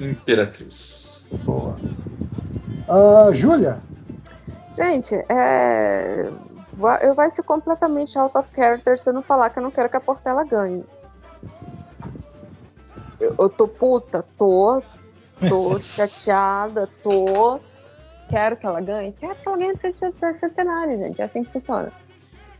Imperatriz. 0.00 1.26
Boa. 1.44 1.78
Ah, 2.88 3.30
Júlia? 3.32 3.80
Gente, 4.76 5.14
é. 5.28 6.28
Eu 7.02 7.14
vai 7.14 7.30
ser 7.30 7.44
completamente 7.44 8.18
out 8.18 8.36
of 8.36 8.48
character 8.52 8.98
se 8.98 9.08
eu 9.08 9.12
não 9.12 9.22
falar 9.22 9.50
que 9.50 9.58
eu 9.58 9.62
não 9.62 9.70
quero 9.70 9.88
que 9.88 9.96
a 9.96 10.00
Portela 10.00 10.44
ganhe. 10.44 10.84
Eu, 13.20 13.34
eu 13.38 13.48
tô 13.48 13.68
puta, 13.68 14.24
tô. 14.36 14.82
Tô 15.48 15.78
chateada, 15.80 16.88
tô. 17.02 17.60
Quero 18.28 18.56
que 18.56 18.66
ela 18.66 18.80
ganhe? 18.80 19.12
Quero 19.12 19.36
que 19.36 19.48
ela 19.48 19.56
ganhe 19.56 19.76
porque 19.76 20.04
é 20.04 20.34
centenário, 20.34 20.98
gente. 20.98 21.20
É 21.22 21.24
assim 21.24 21.44
que 21.44 21.52
funciona. 21.52 21.92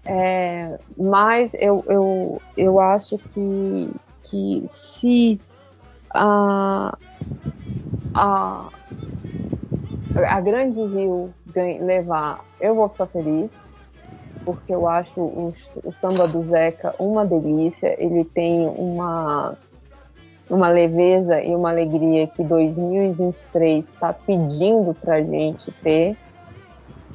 É, 0.07 0.79
mas 0.97 1.51
eu, 1.55 1.85
eu, 1.89 2.43
eu 2.57 2.79
acho 2.79 3.19
que, 3.19 3.91
que 4.23 4.69
se 4.71 5.41
a, 6.15 6.97
a, 8.15 8.69
a 10.29 10.41
Grande 10.41 10.81
Rio 10.81 11.35
levar, 11.55 12.41
eu 12.61 12.75
vou 12.75 12.89
ficar 12.89 13.07
feliz, 13.07 13.51
porque 14.45 14.73
eu 14.73 14.89
acho 14.89 15.21
o, 15.21 15.55
o 15.83 15.93
samba 15.95 16.29
do 16.29 16.45
Zeca 16.45 16.95
uma 16.99 17.25
delícia. 17.25 17.97
Ele 17.99 18.25
tem 18.25 18.67
uma, 18.69 19.57
uma 20.49 20.69
leveza 20.69 21.43
e 21.43 21.55
uma 21.55 21.71
alegria 21.71 22.27
que 22.29 22.45
2023 22.45 23.85
está 23.85 24.13
pedindo 24.13 24.95
pra 24.95 25.21
gente 25.23 25.73
ter, 25.83 26.17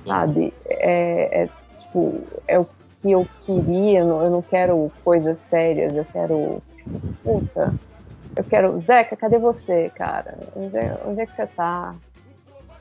sabe? 0.05 0.53
É, 0.67 1.43
é, 1.43 1.49
tipo, 1.79 2.21
é 2.47 2.59
o 2.59 2.67
que 3.01 3.11
eu 3.11 3.25
queria, 3.45 3.99
eu 3.99 4.05
não, 4.05 4.23
eu 4.23 4.29
não 4.29 4.41
quero 4.41 4.91
coisas 5.03 5.37
sérias, 5.49 5.95
eu 5.95 6.05
quero. 6.11 6.61
Puta, 7.23 7.73
eu 8.39 8.43
quero. 8.43 8.79
Zeca, 8.81 9.15
cadê 9.17 9.37
você, 9.37 9.91
cara? 9.95 10.37
Onde 10.55 10.77
é, 10.77 10.97
onde 11.05 11.21
é 11.21 11.25
que 11.25 11.35
você 11.35 11.45
tá? 11.47 11.93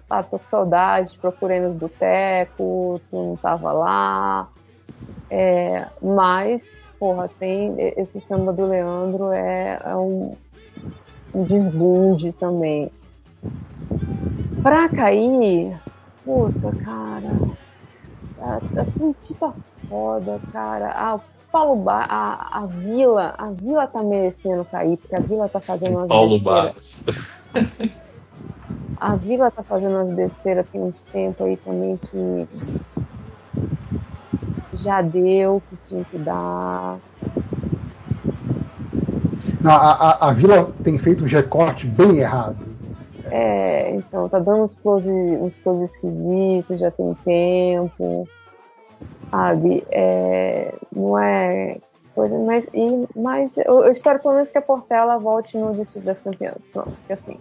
Ah, 0.08 0.22
tô 0.22 0.38
com 0.38 0.46
saudade, 0.46 1.18
procurei 1.18 1.60
nos 1.60 1.74
botecos, 1.74 3.02
não 3.12 3.36
tava 3.36 3.72
lá. 3.72 4.48
É, 5.28 5.86
mas, 6.00 6.62
porra, 6.98 7.28
tem 7.38 7.74
esse 7.96 8.20
samba 8.22 8.52
do 8.52 8.66
Leandro 8.66 9.32
é, 9.32 9.78
é 9.84 9.96
um, 9.96 10.34
um 11.34 11.42
desbunde 11.44 12.32
também. 12.32 12.90
Pra 14.62 14.88
cair, 14.88 15.78
puta, 16.24 16.72
cara, 16.84 17.30
a, 18.40 18.56
a 18.56 19.38
tá 19.38 19.54
foda, 19.88 20.40
cara. 20.52 20.90
Ah, 20.94 21.20
Paulo 21.50 21.76
ba 21.82 22.04
a, 22.08 22.60
a 22.62 22.66
Vila, 22.66 23.34
a 23.38 23.50
Vila 23.52 23.86
tá 23.86 24.02
merecendo 24.02 24.64
cair, 24.66 24.96
porque 24.98 25.16
a 25.16 25.20
Vila 25.20 25.48
tá 25.48 25.60
fazendo 25.60 25.96
umas 25.96 26.08
Paulo 26.08 26.38
besteiras. 26.38 26.44
Barros. 26.44 27.04
A 29.00 29.16
Vila 29.16 29.50
tá 29.50 29.64
fazendo 29.64 29.96
umas 29.96 30.14
besteiras 30.14 30.68
tem 30.70 30.80
uns 30.82 31.02
tempos 31.10 31.46
aí 31.46 31.56
também 31.58 31.98
que 31.98 32.48
já 34.72 35.02
deu 35.02 35.56
o 35.56 35.60
que 35.62 35.76
tinha 35.78 36.04
que 36.04 36.18
dar. 36.18 36.98
Não, 39.62 39.72
a, 39.72 39.92
a- 39.92 40.28
a 40.28 40.32
Vila 40.32 40.64
tem 40.82 40.98
feito 40.98 41.24
um 41.24 41.26
recorte 41.26 41.86
bem 41.86 42.18
errado. 42.18 42.58
É, 43.30 43.94
então, 43.94 44.28
tá 44.28 44.38
dando 44.38 44.64
uns 44.64 44.74
close, 44.76 45.08
uns 45.08 45.58
close 45.58 45.84
esquisitos, 45.92 46.80
já 46.80 46.90
tem 46.90 47.14
tempo. 47.24 48.28
Sabe? 49.30 49.84
É, 49.90 50.74
não 50.94 51.18
é 51.18 51.78
coisa, 52.14 52.36
mas, 52.38 52.64
e, 52.74 53.08
mas 53.16 53.56
eu, 53.58 53.84
eu 53.84 53.90
espero 53.90 54.18
pelo 54.18 54.34
menos 54.34 54.50
que 54.50 54.58
a 54.58 54.62
Portela 54.62 55.18
volte 55.18 55.56
no 55.56 55.74
desfile 55.74 56.04
das 56.04 56.18
campeãs. 56.20 56.56
Pronto, 56.72 56.90
porque 56.90 57.12
assim. 57.12 57.38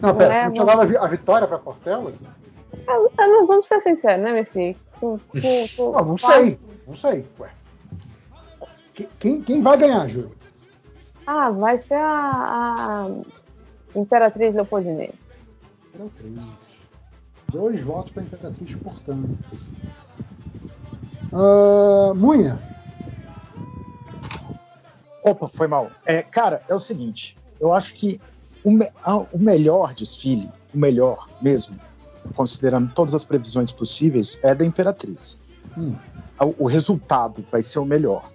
Não, 0.00 0.14
pera, 0.14 0.34
é, 0.34 0.44
não 0.44 0.52
tinha 0.52 0.64
vamos- 0.64 0.80
dado 0.80 0.82
a, 0.82 0.84
vi- 1.00 1.04
a 1.04 1.06
vitória 1.08 1.48
pra 1.48 1.58
Portela? 1.58 2.12
Ah, 2.86 3.06
ah, 3.18 3.26
não, 3.26 3.46
vamos 3.46 3.66
ser 3.66 3.80
sinceros, 3.80 4.22
né, 4.24 4.32
meu 4.32 4.44
filho? 4.46 4.76
Tu- 5.00 5.20
tu- 5.32 5.76
tu- 5.76 5.96
Ah, 5.96 6.02
não 6.02 6.16
sei, 6.16 6.58
não 6.86 6.96
sei. 6.96 7.26
Ué. 7.40 7.50
Que- 8.94 9.08
Quem, 9.18 9.42
quem 9.42 9.60
vai 9.60 9.76
ganhar, 9.76 10.08
Júlio? 10.08 10.32
Ah, 11.26 11.50
vai 11.50 11.76
ser 11.78 11.94
a, 11.94 13.04
a 13.04 13.08
Imperatriz 13.98 14.54
Leopoldinense. 14.54 15.12
Imperatriz. 15.94 16.56
Dois 17.52 17.80
votos 17.82 18.12
para 18.12 18.22
Imperatriz, 18.22 18.74
portanto. 18.76 19.28
Ah, 21.32 22.12
Munha. 22.14 22.60
Opa, 25.24 25.48
foi 25.48 25.66
mal. 25.66 25.90
É, 26.06 26.22
cara, 26.22 26.62
é 26.68 26.74
o 26.74 26.78
seguinte. 26.78 27.36
Eu 27.60 27.72
acho 27.72 27.94
que 27.94 28.20
o, 28.64 28.70
me- 28.70 28.90
a- 29.02 29.16
o 29.16 29.38
melhor 29.38 29.92
desfile, 29.94 30.48
o 30.74 30.78
melhor 30.78 31.28
mesmo, 31.42 31.78
considerando 32.34 32.92
todas 32.94 33.14
as 33.14 33.24
previsões 33.24 33.72
possíveis, 33.72 34.38
é 34.42 34.54
da 34.54 34.64
Imperatriz. 34.64 35.40
Hum. 35.76 35.94
O, 36.40 36.64
o 36.64 36.66
resultado 36.66 37.44
vai 37.50 37.60
ser 37.62 37.80
o 37.80 37.84
melhor. 37.84 38.30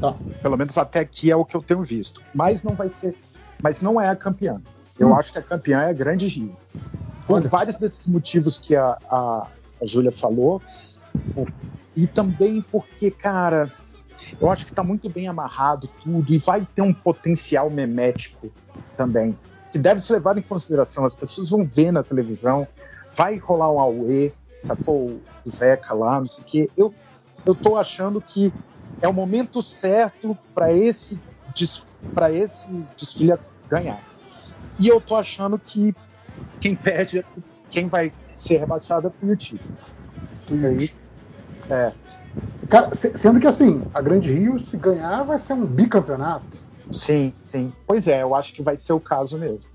Tá. 0.00 0.14
Pelo 0.42 0.56
menos 0.56 0.78
até 0.78 1.00
aqui 1.00 1.30
é 1.30 1.36
o 1.36 1.44
que 1.44 1.56
eu 1.56 1.62
tenho 1.62 1.82
visto. 1.82 2.22
Mas 2.32 2.62
não 2.62 2.74
vai 2.74 2.88
ser. 2.88 3.16
Mas 3.60 3.82
não 3.82 4.00
é 4.00 4.08
a 4.08 4.16
campeã. 4.16 4.62
Eu 4.98 5.08
Hum. 5.08 5.16
acho 5.16 5.32
que 5.32 5.38
a 5.38 5.42
campeã 5.42 5.80
é 5.82 5.90
a 5.90 5.92
Grande 5.92 6.28
Rio. 6.28 6.56
Por 7.26 7.42
vários 7.46 7.76
desses 7.76 8.06
motivos 8.06 8.56
que 8.58 8.74
a, 8.74 8.96
a, 9.10 9.46
a 9.82 9.86
Júlia 9.86 10.12
falou. 10.12 10.62
E 11.96 12.06
também 12.06 12.62
porque, 12.62 13.10
cara, 13.10 13.72
eu 14.40 14.50
acho 14.50 14.66
que 14.66 14.72
tá 14.72 14.82
muito 14.82 15.08
bem 15.08 15.28
amarrado 15.28 15.88
tudo 16.02 16.32
e 16.32 16.38
vai 16.38 16.66
ter 16.74 16.82
um 16.82 16.94
potencial 16.94 17.68
memético 17.70 18.52
também. 18.96 19.36
Que 19.72 19.78
deve 19.78 20.00
ser 20.00 20.14
levado 20.14 20.38
em 20.38 20.42
consideração. 20.42 21.04
As 21.04 21.14
pessoas 21.14 21.50
vão 21.50 21.64
ver 21.64 21.90
na 21.90 22.02
televisão, 22.02 22.66
vai 23.16 23.36
rolar 23.36 23.72
um 23.72 23.80
Aue, 23.80 24.32
sacou? 24.60 25.20
O 25.44 25.48
Zeca 25.48 25.94
lá, 25.94 26.20
não 26.20 26.26
sei 26.26 26.44
o 26.44 26.46
quê. 26.46 26.70
Eu, 26.76 26.94
eu 27.44 27.54
tô 27.54 27.76
achando 27.76 28.20
que 28.20 28.52
é 29.00 29.08
o 29.08 29.12
momento 29.12 29.62
certo 29.62 30.36
para 30.54 30.72
esse, 30.72 31.20
pra 32.14 32.32
esse 32.32 32.68
desfile 32.96 33.36
ganhar. 33.68 34.02
E 34.78 34.86
eu 34.88 35.00
tô 35.00 35.16
achando 35.16 35.58
que 35.58 35.94
quem 36.60 36.76
perde, 36.76 37.20
é 37.20 37.24
quem 37.70 37.88
vai 37.88 38.12
ser 38.36 38.58
rebaixado 38.58 39.08
é 39.08 39.10
o 39.10 39.12
Tuiuti. 40.48 40.96
É. 41.70 41.92
Cara, 42.68 42.94
se- 42.94 43.16
sendo 43.16 43.40
que 43.40 43.46
assim, 43.46 43.84
a 43.94 44.00
Grande 44.02 44.32
Rio, 44.32 44.58
se 44.58 44.76
ganhar, 44.76 45.22
vai 45.24 45.38
ser 45.38 45.52
um 45.54 45.64
bicampeonato. 45.66 46.66
Sim, 46.90 47.32
sim. 47.40 47.72
Pois 47.86 48.08
é, 48.08 48.22
eu 48.22 48.34
acho 48.34 48.52
que 48.54 48.62
vai 48.62 48.76
ser 48.76 48.92
o 48.92 49.00
caso 49.00 49.38
mesmo. 49.38 49.68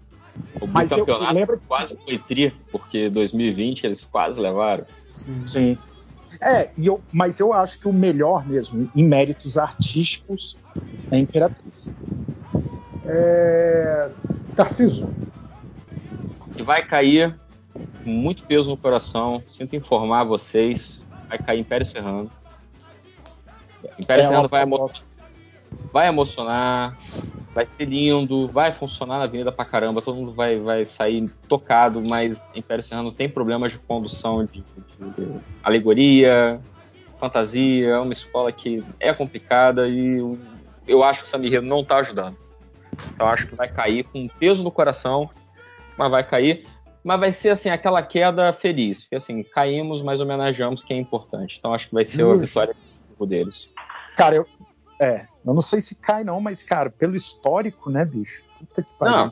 O 0.60 0.68
Mas 0.68 0.92
eu 0.92 1.00
campeonato 1.00 1.34
lembro- 1.34 1.62
quase 1.68 1.98
foi 2.04 2.18
tri, 2.20 2.52
porque 2.72 3.10
2020 3.10 3.84
eles 3.86 4.04
quase 4.04 4.40
levaram. 4.40 4.86
Sim. 5.46 5.78
É, 6.42 6.72
e 6.78 6.88
eu, 6.88 7.02
mas 7.12 7.40
eu 7.40 7.54
acho 7.54 7.80
que 7.80 7.88
o 7.88 7.94
melhor 7.94 8.46
mesmo, 8.48 8.90
em 8.96 9.04
méritos 9.04 9.58
artísticos, 9.58 10.58
é 11.12 11.16
a 11.18 11.20
Imperatriz. 11.20 11.94
É... 13.06 14.12
Tarciso. 14.56 15.08
E 16.58 16.64
vai 16.64 16.86
cair 16.86 17.36
muito 18.06 18.44
peso 18.44 18.70
no 18.70 18.78
coração. 18.78 19.44
Sinto 19.48 19.76
informar 19.76 20.24
vocês. 20.24 21.02
Vai 21.30 21.38
cair 21.38 21.60
Império 21.60 21.86
Serrano. 21.86 22.30
Império 24.00 24.24
É 24.24 24.28
Serrano 24.28 24.48
vai, 24.48 24.64
emo- 24.64 24.88
vai 25.92 26.08
emocionar. 26.08 26.98
Vai 27.54 27.66
ser 27.66 27.86
lindo. 27.86 28.48
Vai 28.48 28.74
funcionar 28.74 29.18
na 29.20 29.24
avenida 29.26 29.52
pra 29.52 29.66
caramba. 29.66 30.02
Todo 30.02 30.16
mundo 30.16 30.34
vai, 30.34 30.58
vai 30.60 30.86
sair 30.86 31.30
tocado. 31.48 32.04
Mas 32.10 32.42
Império 32.56 32.84
Serrano 32.84 33.12
tem 33.12 33.30
problemas 33.30 33.72
de 33.72 33.78
condução 33.80 34.46
de, 34.46 34.64
de- 35.00 35.40
alegoria, 35.64 36.60
fantasia. 37.20 37.90
É 37.90 38.00
uma 38.00 38.14
escola 38.14 38.52
que 38.52 38.84
é 39.00 39.14
complicada 39.14 39.88
e 39.88 40.18
eu, 40.88 41.04
acho 41.04 41.22
que 41.22 41.26
o 41.28 41.30
Samirredo 41.30 41.66
não 41.66 41.84
tá 41.84 41.98
ajudando. 41.98 42.38
Então 43.14 43.28
acho 43.28 43.48
que 43.48 43.56
vai 43.56 43.68
cair 43.68 44.04
com 44.04 44.28
peso 44.28 44.64
no 44.64 44.72
coração, 44.72 45.30
mas 45.98 46.12
vai 46.12 46.24
cair. 46.24 46.66
Mas 47.04 47.20
vai 47.20 47.32
ser 47.32 47.50
assim, 47.50 47.70
aquela 47.70 48.02
queda 48.02 48.54
feliz. 48.54 49.02
Porque 49.02 49.16
assim, 49.16 49.44
caímos, 49.44 50.02
mas 50.02 50.20
homenageamos 50.22 50.84
quem 50.84 50.98
é 50.98 51.02
importante. 51.02 51.58
Então 51.60 51.74
acho 51.74 51.88
que 51.88 51.94
vai 51.94 52.06
ser 52.06 52.22
a 52.22 52.26
Justo. 52.26 52.46
vitória 52.46 52.76
deles. 53.28 53.70
Cara, 54.16 54.36
eu. 54.36 54.48
É, 55.02 55.26
eu 55.46 55.54
não 55.54 55.62
sei 55.62 55.82
se 55.82 55.96
cai, 55.96 56.24
não, 56.24 56.40
mas, 56.40 56.64
cara, 56.64 56.90
pelo 56.90 57.16
histórico, 57.16 57.90
né, 57.90 58.06
bicho? 58.06 58.44
Puta 58.60 58.84
que 58.84 58.94
pariu. 58.98 59.16
Não. 59.18 59.32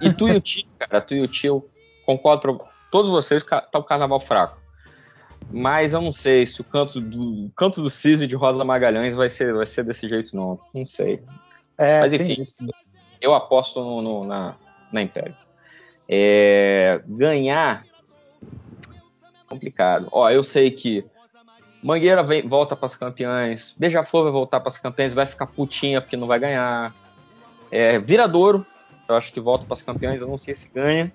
E 0.00 0.12
Tuiuti, 0.12 0.66
cara, 0.78 1.00
Tuiuti, 1.00 1.46
eu 1.46 1.68
concordo 2.04 2.40
pra 2.56 2.66
todos 2.90 3.10
vocês, 3.10 3.42
tá 3.42 3.68
o 3.74 3.84
carnaval 3.84 4.20
fraco. 4.20 4.60
Mas 5.50 5.92
eu 5.92 6.00
não 6.00 6.12
sei 6.12 6.46
se 6.46 6.60
o 6.60 6.64
canto 6.64 7.00
do 7.00 7.46
o 7.46 7.50
canto 7.56 7.82
do 7.82 7.90
Cisne 7.90 8.26
de 8.26 8.34
Rosa 8.34 8.64
Magalhães 8.64 9.14
vai 9.14 9.28
ser, 9.28 9.52
vai 9.54 9.66
ser 9.66 9.84
desse 9.84 10.08
jeito, 10.08 10.34
não. 10.34 10.58
Não 10.74 10.86
sei. 10.86 11.22
É, 11.78 12.00
Mas 12.00 12.12
enfim, 12.12 12.36
eu 13.20 13.34
aposto 13.34 13.80
no- 13.80 14.00
no- 14.02 14.24
na, 14.24 14.54
na 14.92 15.02
Império. 15.02 15.34
É, 16.14 17.00
ganhar. 17.06 17.86
Complicado. 19.48 20.08
Ó, 20.12 20.28
eu 20.28 20.42
sei 20.42 20.70
que 20.70 21.02
Mangueira 21.82 22.22
vem- 22.22 22.46
volta 22.46 22.76
para 22.76 22.84
as 22.84 22.94
campeãs, 22.94 23.74
Beija-Flor 23.78 24.24
vai 24.24 24.32
voltar 24.32 24.60
para 24.60 24.68
as 24.68 24.76
campeãs, 24.76 25.14
vai 25.14 25.24
ficar 25.24 25.46
putinha 25.46 26.02
porque 26.02 26.14
não 26.14 26.26
vai 26.26 26.38
ganhar. 26.38 26.94
É, 27.70 27.98
Viradouro, 27.98 28.66
eu 29.08 29.14
acho 29.14 29.32
que 29.32 29.40
volta 29.40 29.64
para 29.64 29.72
as 29.72 29.80
campeãs, 29.80 30.20
eu 30.20 30.28
não 30.28 30.36
sei 30.36 30.54
se 30.54 30.68
ganha. 30.68 31.10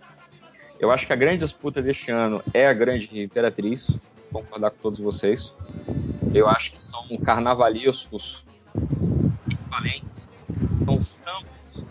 Eu 0.80 0.90
acho 0.90 1.06
que 1.06 1.14
a 1.14 1.16
grande 1.16 1.44
disputa 1.44 1.80
deste 1.80 2.10
ano 2.10 2.42
é 2.52 2.68
a 2.68 2.74
grande 2.74 3.22
Imperatriz, 3.22 3.96
concordar 4.32 4.72
com 4.72 4.78
todos 4.78 5.00
vocês. 5.00 5.54
Eu 6.34 6.50
acho 6.50 6.72
que 6.72 6.80
são 6.80 7.06
carnavalescos 7.24 8.44
equivalentes, 9.48 10.28
são 10.86 11.00
sambos 11.02 11.86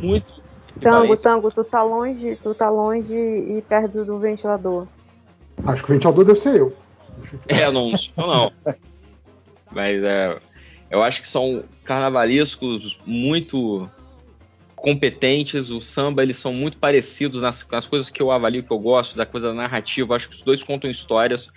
muito 0.00 0.35
Tango, 0.80 1.16
tango, 1.16 1.50
tu 1.50 1.64
tá 1.64 1.82
longe, 1.82 2.36
tu 2.36 2.54
tá 2.54 2.68
longe 2.68 3.14
e 3.14 3.62
perto 3.66 4.04
do 4.04 4.18
ventilador. 4.18 4.86
Acho 5.64 5.82
que 5.82 5.90
o 5.90 5.94
ventilador 5.94 6.24
deve 6.24 6.38
ser 6.38 6.56
eu. 6.56 6.76
É, 7.48 7.70
não, 7.70 7.90
eu 8.16 8.26
não. 8.26 8.52
Mas 9.72 10.02
é, 10.02 10.38
eu 10.90 11.02
acho 11.02 11.22
que 11.22 11.28
são 11.28 11.64
carnavalescos 11.84 12.98
muito 13.06 13.88
competentes. 14.74 15.70
O 15.70 15.80
samba, 15.80 16.22
eles 16.22 16.36
são 16.36 16.52
muito 16.52 16.78
parecidos 16.78 17.40
nas, 17.40 17.66
nas 17.70 17.86
coisas 17.86 18.10
que 18.10 18.20
eu 18.20 18.30
avalio, 18.30 18.62
que 18.62 18.70
eu 18.70 18.78
gosto, 18.78 19.16
da 19.16 19.26
coisa 19.26 19.52
narrativa. 19.52 20.14
Acho 20.14 20.28
que 20.28 20.36
os 20.36 20.42
dois 20.42 20.62
contam 20.62 20.90
histórias. 20.90 21.48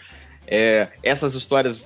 É, 0.47 0.87
essas 1.03 1.35
histórias 1.35 1.77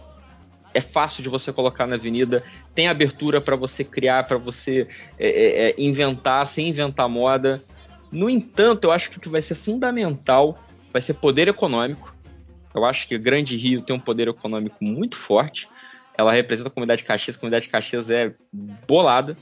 é 0.73 0.81
fácil 0.81 1.21
de 1.21 1.29
você 1.29 1.53
colocar 1.53 1.85
na 1.85 1.95
avenida, 1.95 2.43
tem 2.73 2.87
abertura 2.87 3.39
para 3.39 3.55
você 3.55 3.83
criar, 3.83 4.23
para 4.23 4.37
você 4.37 4.87
é, 5.19 5.27
é, 5.27 5.69
é, 5.69 5.75
inventar, 5.77 6.45
sem 6.47 6.69
inventar 6.69 7.07
moda. 7.07 7.61
No 8.11 8.29
entanto, 8.29 8.85
eu 8.85 8.91
acho 8.91 9.09
que 9.09 9.17
o 9.17 9.21
que 9.21 9.29
vai 9.29 9.41
ser 9.41 9.55
fundamental 9.55 10.59
vai 10.91 11.01
ser 11.01 11.13
poder 11.13 11.47
econômico. 11.47 12.13
Eu 12.73 12.85
acho 12.85 13.07
que 13.07 13.15
o 13.15 13.19
Grande 13.19 13.55
Rio 13.55 13.81
tem 13.81 13.95
um 13.95 13.99
poder 13.99 14.27
econômico 14.27 14.83
muito 14.83 15.15
forte. 15.17 15.67
Ela 16.17 16.31
representa 16.31 16.69
a 16.69 16.71
comunidade 16.71 17.01
de 17.01 17.07
Caxias, 17.07 17.35
a 17.35 17.39
comunidade 17.39 17.65
de 17.65 17.71
Caxias 17.71 18.09
é 18.09 18.33
bolada. 18.87 19.37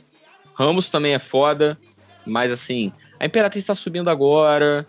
Ramos 0.53 0.89
também 0.89 1.13
é 1.13 1.19
foda, 1.19 1.77
mas 2.25 2.51
assim, 2.51 2.91
a 3.19 3.25
Imperatriz 3.25 3.63
está 3.63 3.75
subindo 3.75 4.09
agora. 4.09 4.85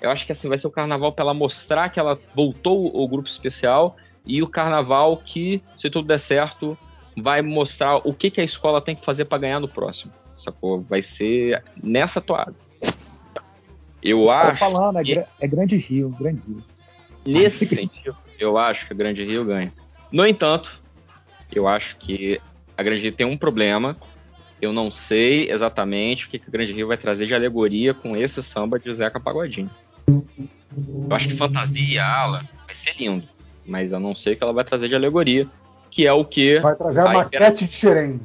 Eu 0.00 0.10
acho 0.10 0.26
que 0.26 0.32
assim 0.32 0.48
vai 0.48 0.58
ser 0.58 0.66
o 0.66 0.70
carnaval 0.70 1.12
para 1.12 1.24
ela 1.24 1.34
mostrar 1.34 1.88
que 1.88 1.98
ela 1.98 2.18
voltou 2.34 2.90
o 2.94 3.08
grupo 3.08 3.28
especial 3.28 3.96
e 4.26 4.42
o 4.42 4.48
carnaval 4.48 5.16
que, 5.18 5.62
se 5.78 5.88
tudo 5.88 6.08
der 6.08 6.18
certo, 6.18 6.76
vai 7.16 7.40
mostrar 7.40 7.96
o 7.98 8.12
que, 8.12 8.30
que 8.30 8.40
a 8.40 8.44
escola 8.44 8.80
tem 8.80 8.94
que 8.96 9.04
fazer 9.04 9.24
para 9.24 9.38
ganhar 9.38 9.60
no 9.60 9.68
próximo. 9.68 10.12
Sacou? 10.36 10.82
Vai 10.82 11.00
ser 11.00 11.62
nessa 11.82 12.20
toada. 12.20 12.54
Eu 14.02 14.30
acho. 14.30 14.58
falando, 14.58 14.98
é, 14.98 15.02
que, 15.02 15.24
é 15.40 15.48
Grande 15.48 15.76
Rio, 15.76 16.10
Grande 16.10 16.40
Rio. 16.46 16.62
nesse 17.26 17.66
sentido, 17.66 18.16
eu 18.38 18.58
acho 18.58 18.86
que 18.86 18.92
a 18.92 18.96
Grande 18.96 19.24
Rio 19.24 19.44
ganha. 19.44 19.72
No 20.12 20.26
entanto, 20.26 20.70
eu 21.52 21.66
acho 21.66 21.96
que 21.96 22.40
a 22.76 22.82
Grande 22.82 23.02
Rio 23.02 23.14
tem 23.14 23.26
um 23.26 23.36
problema. 23.36 23.96
Eu 24.60 24.72
não 24.72 24.90
sei 24.90 25.50
exatamente 25.50 26.26
o 26.26 26.30
que, 26.30 26.38
que 26.38 26.48
a 26.48 26.52
Grande 26.52 26.72
Rio 26.72 26.88
vai 26.88 26.96
trazer 26.96 27.26
de 27.26 27.34
alegoria 27.34 27.92
com 27.94 28.12
esse 28.12 28.42
samba 28.42 28.78
de 28.78 28.94
Zeca 28.94 29.20
Pagodinho. 29.20 29.70
Eu 29.98 31.16
acho 31.16 31.28
que 31.28 31.36
fantasia 31.36 31.94
e 31.94 31.98
ala 31.98 32.44
vai 32.66 32.74
ser 32.74 32.94
lindo, 32.98 33.26
mas 33.66 33.92
eu 33.92 34.00
não 34.00 34.14
sei 34.14 34.34
o 34.34 34.36
que 34.36 34.42
ela 34.42 34.52
vai 34.52 34.64
trazer 34.64 34.88
de 34.88 34.94
alegoria, 34.94 35.46
que 35.90 36.06
é 36.06 36.12
o 36.12 36.24
que 36.24 36.60
Vai 36.60 36.74
trazer 36.76 37.00
a 37.00 37.12
maquete 37.12 37.66
de 37.66 37.72
Xerém. 37.72 38.20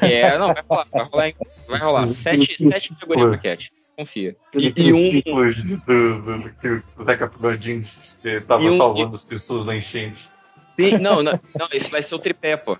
é, 0.00 0.36
não, 0.38 0.52
vai 0.52 0.62
rolar, 0.68 0.86
vai 0.92 1.04
rolar, 1.04 1.32
vai 1.68 1.78
rolar. 1.80 2.04
Sete, 2.04 2.56
sete 2.70 2.88
categorias 2.94 3.30
maquete, 3.30 3.72
confia. 3.96 4.36
E, 4.54 4.72
e 4.76 4.92
um, 4.92 4.96
ciclo 4.96 5.54
de- 5.54 5.76
do, 5.76 6.22
do, 6.22 6.38
do 6.42 6.50
que 6.50 6.68
o 6.68 7.04
Zeca 7.04 7.28
Pagodinho 7.28 7.82
eh, 8.24 8.40
tava 8.40 8.62
um- 8.64 8.70
salvando 8.72 9.14
as 9.14 9.24
pessoas 9.24 9.64
na 9.66 9.76
enchente. 9.76 10.28
Sim, 10.78 10.98
não, 10.98 11.22
não, 11.22 11.40
não, 11.58 11.68
esse 11.72 11.90
vai 11.90 12.02
ser 12.02 12.14
o 12.14 12.18
tripé, 12.18 12.56
pô. 12.56 12.76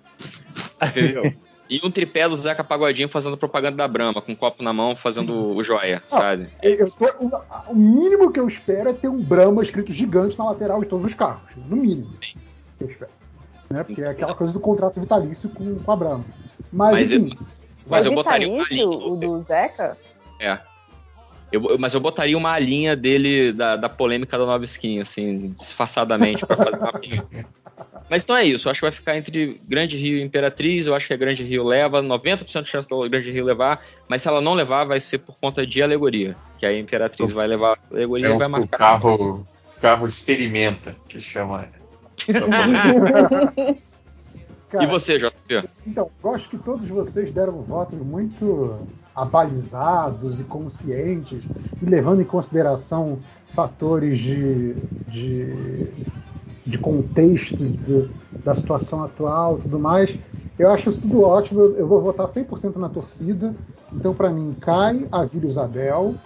Entendeu? 0.87 1.33
E 1.69 1.81
um 1.85 1.91
tripé 1.91 2.29
do 2.29 2.37
Zeca 2.37 2.63
Pagodinho 2.63 3.09
fazendo 3.09 3.37
propaganda 3.37 3.77
da 3.77 3.89
Brahma, 3.89 4.23
com 4.23 4.33
um 4.33 4.37
copo 4.37 4.63
na 4.63 4.73
mão, 4.73 4.95
fazendo 4.97 5.57
o 5.57 5.65
joia, 5.65 6.03
sabe? 6.09 6.49
Eu 6.63 6.91
tô- 6.93 7.07
o, 7.19 7.73
o 7.73 7.75
mínimo 7.75 8.31
que 8.31 8.39
eu 8.39 8.47
espero 8.47 8.91
é 8.91 8.93
ter 8.93 9.09
um 9.09 9.21
Brahma 9.21 9.63
escrito 9.63 9.93
gigante 9.93 10.39
na 10.39 10.45
lateral 10.47 10.81
de 10.81 10.87
todos 10.87 11.07
os 11.07 11.15
carros. 11.15 11.43
No 11.57 11.77
mínimo. 11.77 12.11
Eu 12.81 12.87
espero. 12.87 13.11
Né? 13.69 13.83
Porque 13.83 14.01
é 14.03 14.09
aquela 14.09 14.35
coisa 14.35 14.53
do 14.53 14.61
contrato 14.61 15.01
vitalício 15.01 15.49
com, 15.51 15.75
com 15.81 15.91
a 15.93 15.97
Brahma. 15.97 16.25
Mas, 16.73 16.93
Mas 17.01 17.13
eu- 17.13 17.19
enfim. 17.21 17.39
Mas 17.89 18.05
é 18.05 18.09
eu 18.09 18.15
botaria 18.15 18.47
linha. 18.47 18.89
o 18.89 19.17
do 19.17 19.43
Zeca? 19.43 19.97
É. 20.41 20.59
Eu, 21.53 21.71
eu- 21.71 21.79
mas 21.79 21.95
eu 21.95 22.01
botaria 22.01 22.37
uma 22.37 22.59
linha 22.59 22.97
dele 22.97 23.53
da, 23.53 23.77
da 23.77 23.89
polêmica 23.89 24.37
da 24.39 24.45
nova 24.47 24.65
skin, 24.65 25.01
assim, 25.01 25.55
disfarçadamente, 25.61 26.45
pra 26.45 26.57
fazer 26.57 26.79
uma 26.79 26.93
pinha. 26.93 27.25
Mas 28.09 28.23
então 28.23 28.37
é 28.37 28.45
isso, 28.45 28.69
eu 28.69 28.71
acho 28.71 28.79
que 28.79 28.87
vai 28.87 28.93
ficar 28.93 29.17
entre 29.17 29.61
Grande 29.69 29.97
Rio 29.97 30.19
e 30.19 30.23
Imperatriz, 30.23 30.87
eu 30.87 30.95
acho 30.95 31.09
que 31.09 31.13
a 31.13 31.17
Grande 31.17 31.43
Rio 31.43 31.65
leva, 31.65 32.01
90% 32.01 32.63
de 32.63 32.71
chance 32.71 32.89
do 32.89 33.09
Grande 33.11 33.33
Rio 33.33 33.45
levar, 33.45 33.83
mas 34.09 34.23
se 34.23 34.29
ela 34.29 34.41
não 34.41 34.55
levar, 34.55 34.85
vai 34.85 35.01
ser 35.01 35.19
por 35.19 35.37
conta 35.41 35.67
de 35.67 35.83
alegoria, 35.83 36.37
que 36.61 36.65
aí 36.65 36.77
a 36.77 36.81
Imperatriz 36.81 37.33
vai 37.33 37.49
levar 37.49 37.73
a 37.73 37.95
alegoria 37.95 38.27
É 38.27 38.31
e 38.31 38.33
o, 38.35 38.39
vai 38.39 38.47
o 38.47 38.51
marcar. 38.51 38.79
carro, 38.79 39.41
o 39.77 39.81
carro 39.81 40.07
experimenta, 40.07 40.95
que 41.09 41.19
chama. 41.19 41.69
Cara, 44.71 44.85
E 44.85 44.87
você, 44.87 45.19
JP? 45.19 45.65
Então, 45.87 46.09
gosto 46.23 46.49
que 46.49 46.59
todos 46.59 46.89
vocês 46.89 47.31
deram 47.33 47.63
votos 47.63 47.99
muito 47.99 48.87
abalizados 49.17 50.41
e 50.41 50.45
conscientes 50.45 51.49
e 51.81 51.87
levando 51.87 52.23
em 52.23 52.27
consideração 52.27 53.25
fatores 53.55 54.19
de, 54.19 54.89
de, 55.07 55.95
de 56.65 56.79
contexto 56.79 57.69
de- 57.69 58.11
da 58.45 58.55
situação 58.55 59.03
atual 59.03 59.59
e 59.59 59.63
tudo 59.63 59.79
mais. 59.81 60.19
Eu 60.59 60.71
acho 60.71 60.89
isso 60.91 61.03
tudo 61.03 61.23
ótimo. 61.23 61.61
Eu, 61.61 61.77
eu 61.79 61.89
vou 61.89 62.03
votar 62.03 62.29
100% 62.29 62.79
na 62.79 62.89
torcida. 62.91 63.59
Então, 63.93 64.15
para 64.15 64.33
mim, 64.33 64.55
cai 64.61 65.09
a 65.13 65.25
Vila 65.25 65.47
Isabel, 65.47 66.23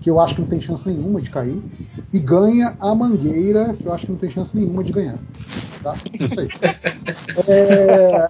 que 0.00 0.10
eu 0.10 0.18
acho 0.20 0.34
que 0.34 0.40
não 0.40 0.48
tem 0.48 0.60
chance 0.60 0.86
nenhuma 0.86 1.20
de 1.20 1.30
cair, 1.30 1.68
e 2.18 2.20
ganha 2.20 2.76
a 2.80 2.94
Mangueira, 2.94 3.74
que 3.74 3.86
eu 3.86 3.94
acho 3.94 4.06
que 4.06 4.12
não 4.12 4.18
tem 4.18 4.30
chance 4.30 4.56
nenhuma 4.56 4.82
de 4.82 4.90
ganhar. 4.92 5.18
Tá? 5.82 5.94
Isso 6.18 6.40
aí. 6.40 6.48
É, 7.48 8.28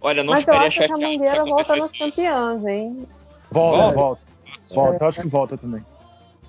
Olha, 0.00 0.22
não 0.22 0.32
Mas 0.32 0.46
eu 0.46 0.54
acho 0.54 0.78
que 0.78 0.84
a 0.92 0.98
Mangueira 0.98 1.44
volta 1.44 1.76
nas 1.76 1.90
campeãs, 1.92 2.66
hein? 2.66 3.06
Volta, 3.50 3.78
Volta. 3.78 3.94
volta. 3.94 4.20
Volta, 4.74 5.04
eu 5.04 5.08
acho 5.08 5.20
que 5.22 5.28
volta 5.28 5.56
também. 5.56 5.84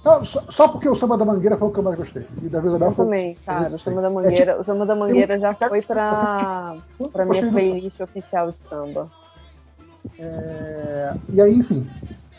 Não, 0.03 0.23
só, 0.25 0.43
só 0.49 0.67
porque 0.67 0.89
o 0.89 0.95
samba 0.95 1.17
da 1.17 1.23
Mangueira 1.25 1.55
foi 1.57 1.67
o 1.67 1.71
que 1.71 1.79
eu 1.79 1.83
mais 1.83 1.97
gostei. 1.97 2.25
E 2.41 2.49
da 2.49 2.59
Vila 2.59 2.77
Eu 2.77 2.91
foi 2.91 3.05
também, 3.05 3.37
cara. 3.45 3.73
O 3.75 3.79
samba 3.79 4.01
da 4.01 4.09
Mangueira, 4.09 4.59
o 4.59 4.63
samba 4.63 4.85
da 4.85 4.95
Mangueira 4.95 5.39
já 5.39 5.55
eu- 5.59 5.67
foi 5.69 5.81
pra, 5.81 6.75
pra 7.13 7.25
minha 7.25 7.41
gostei 7.41 7.49
do 7.49 7.53
playlist 7.53 7.99
oficial 7.99 8.51
de 8.51 8.59
samba. 8.69 9.09
É, 10.19 11.13
e 11.31 11.41
aí, 11.41 11.53
enfim, 11.53 11.87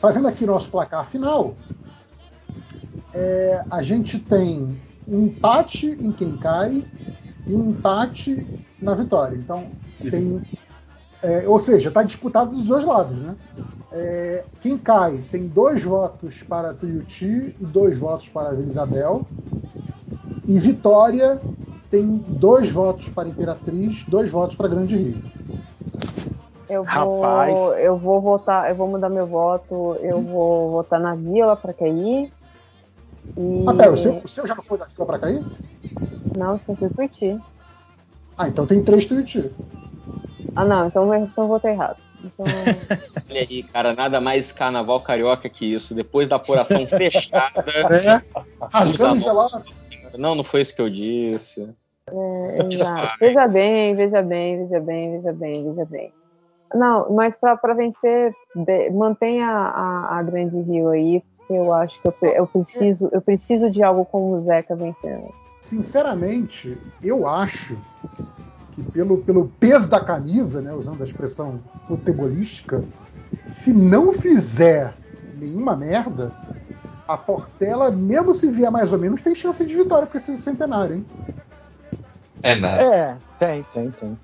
fazendo 0.00 0.28
aqui 0.28 0.44
nosso 0.46 0.68
placar 0.70 1.08
final, 1.08 1.54
é, 3.16 3.64
a 3.70 3.82
gente 3.82 4.18
tem 4.18 4.78
um 5.08 5.24
empate 5.24 5.86
em 5.88 6.12
quem 6.12 6.36
cai 6.36 6.84
e 7.46 7.54
um 7.54 7.70
empate 7.70 8.46
na 8.80 8.94
vitória. 8.94 9.36
Então, 9.36 9.68
tem. 10.10 10.42
é, 11.22 11.48
ou 11.48 11.58
seja, 11.58 11.88
está 11.88 12.02
disputado 12.02 12.54
dos 12.54 12.66
dois 12.66 12.84
lados, 12.84 13.18
né? 13.22 13.34
É, 13.90 14.44
quem 14.60 14.76
cai 14.76 15.24
tem 15.30 15.48
dois 15.48 15.82
votos 15.82 16.42
para 16.42 16.74
Tuiuti 16.74 17.56
e 17.58 17.64
dois 17.64 17.96
votos 17.96 18.28
para 18.28 18.50
Vila 18.50 18.68
Isabel. 18.68 19.26
E 20.46 20.58
Vitória 20.58 21.40
tem 21.90 22.18
dois 22.28 22.70
votos 22.70 23.08
para 23.08 23.28
Imperatriz, 23.28 24.04
dois 24.08 24.30
votos 24.30 24.54
para 24.54 24.68
Grande 24.68 24.96
Rio. 24.96 25.22
Eu 26.68 26.84
vou, 26.84 27.22
Rapaz. 27.22 27.58
eu 27.78 27.96
vou 27.96 28.20
votar, 28.20 28.68
eu 28.68 28.74
vou 28.74 28.88
mudar 28.88 29.08
meu 29.08 29.26
voto, 29.26 29.96
eu 30.00 30.20
vou 30.20 30.72
votar 30.72 31.00
na 31.00 31.14
Vila 31.14 31.56
pra 31.56 31.72
cair. 31.72 32.32
E... 33.38 33.64
Ah, 33.68 33.74
pera, 33.74 33.92
o 33.92 33.96
seu, 33.96 34.20
o 34.24 34.28
seu 34.28 34.46
já 34.46 34.54
não 34.54 34.62
foi 34.62 34.78
da 34.78 34.86
Vila 34.86 35.06
para 35.06 35.18
cair? 35.18 35.44
Não, 36.36 36.58
só 36.66 36.74
fui 36.74 36.90
por 36.90 37.08
ti. 37.08 37.38
Ah, 38.36 38.48
então 38.48 38.66
tem 38.66 38.82
três 38.82 39.06
Tuiuti. 39.06 39.50
Ah, 40.54 40.64
não, 40.64 40.86
então, 40.88 41.12
eu- 41.12 41.24
então 41.24 41.44
eu 41.44 41.48
votei 41.48 41.72
errado. 41.72 41.96
Então, 42.24 42.44
Olha 43.28 43.40
aí, 43.40 43.62
cara, 43.64 43.92
nada 43.94 44.20
mais 44.20 44.52
carnaval 44.52 45.00
carioca 45.00 45.48
que 45.48 45.66
isso. 45.66 45.94
Depois 45.94 46.28
da 46.28 46.36
apuração 46.36 46.86
fechada. 46.86 47.64
É, 47.66 48.22
rasgando 48.72 49.20
gelado. 49.22 49.64
Não, 50.16 50.34
não 50.34 50.44
foi 50.44 50.60
isso 50.60 50.74
que 50.74 50.80
eu 50.80 50.88
disse. 50.88 51.68
é, 52.08 52.58
exato. 52.72 53.14
Veja 53.20 53.46
bem, 53.48 53.94
veja 53.94 54.22
bem, 54.22 54.58
veja 54.66 54.80
bem, 54.80 55.12
veja 55.16 55.32
bem, 55.32 55.64
veja 55.64 55.84
bem. 55.86 56.12
Não, 56.74 57.10
mas 57.12 57.34
pra, 57.36 57.56
pra 57.56 57.74
vencer, 57.74 58.32
mantenha 58.92 59.46
a, 59.48 60.18
a 60.18 60.22
Grande 60.22 60.60
Rio 60.62 60.88
aí, 60.90 61.22
eu 61.48 61.72
acho 61.72 62.00
que 62.00 62.08
eu, 62.08 62.14
eu 62.30 62.46
preciso, 62.46 63.08
eu 63.12 63.20
preciso 63.20 63.70
de 63.70 63.82
algo 63.82 64.04
como 64.04 64.36
o 64.36 64.44
Zeca 64.44 64.74
vencendo. 64.74 65.32
Sinceramente, 65.62 66.76
eu 67.02 67.26
acho 67.26 67.76
que 68.72 68.82
pelo, 68.82 69.18
pelo 69.18 69.48
peso 69.58 69.88
da 69.88 70.00
camisa, 70.00 70.60
né, 70.60 70.72
usando 70.72 71.00
a 71.00 71.04
expressão 71.04 71.60
futebolística, 71.86 72.84
se 73.48 73.72
não 73.72 74.12
fizer 74.12 74.94
nenhuma 75.38 75.76
merda, 75.76 76.32
a 77.08 77.16
Portela, 77.16 77.90
mesmo 77.90 78.34
se 78.34 78.50
vier 78.50 78.70
mais 78.70 78.92
ou 78.92 78.98
menos, 78.98 79.22
tem 79.22 79.34
chance 79.34 79.64
de 79.64 79.76
vitória 79.76 80.06
com 80.06 80.16
esse 80.16 80.36
centenário, 80.38 80.96
hein? 80.96 81.06
É 82.42 82.54
nada. 82.54 82.82
É, 82.82 83.16
tem, 83.38 83.62
tem, 83.72 83.90
tem. 83.92 84.18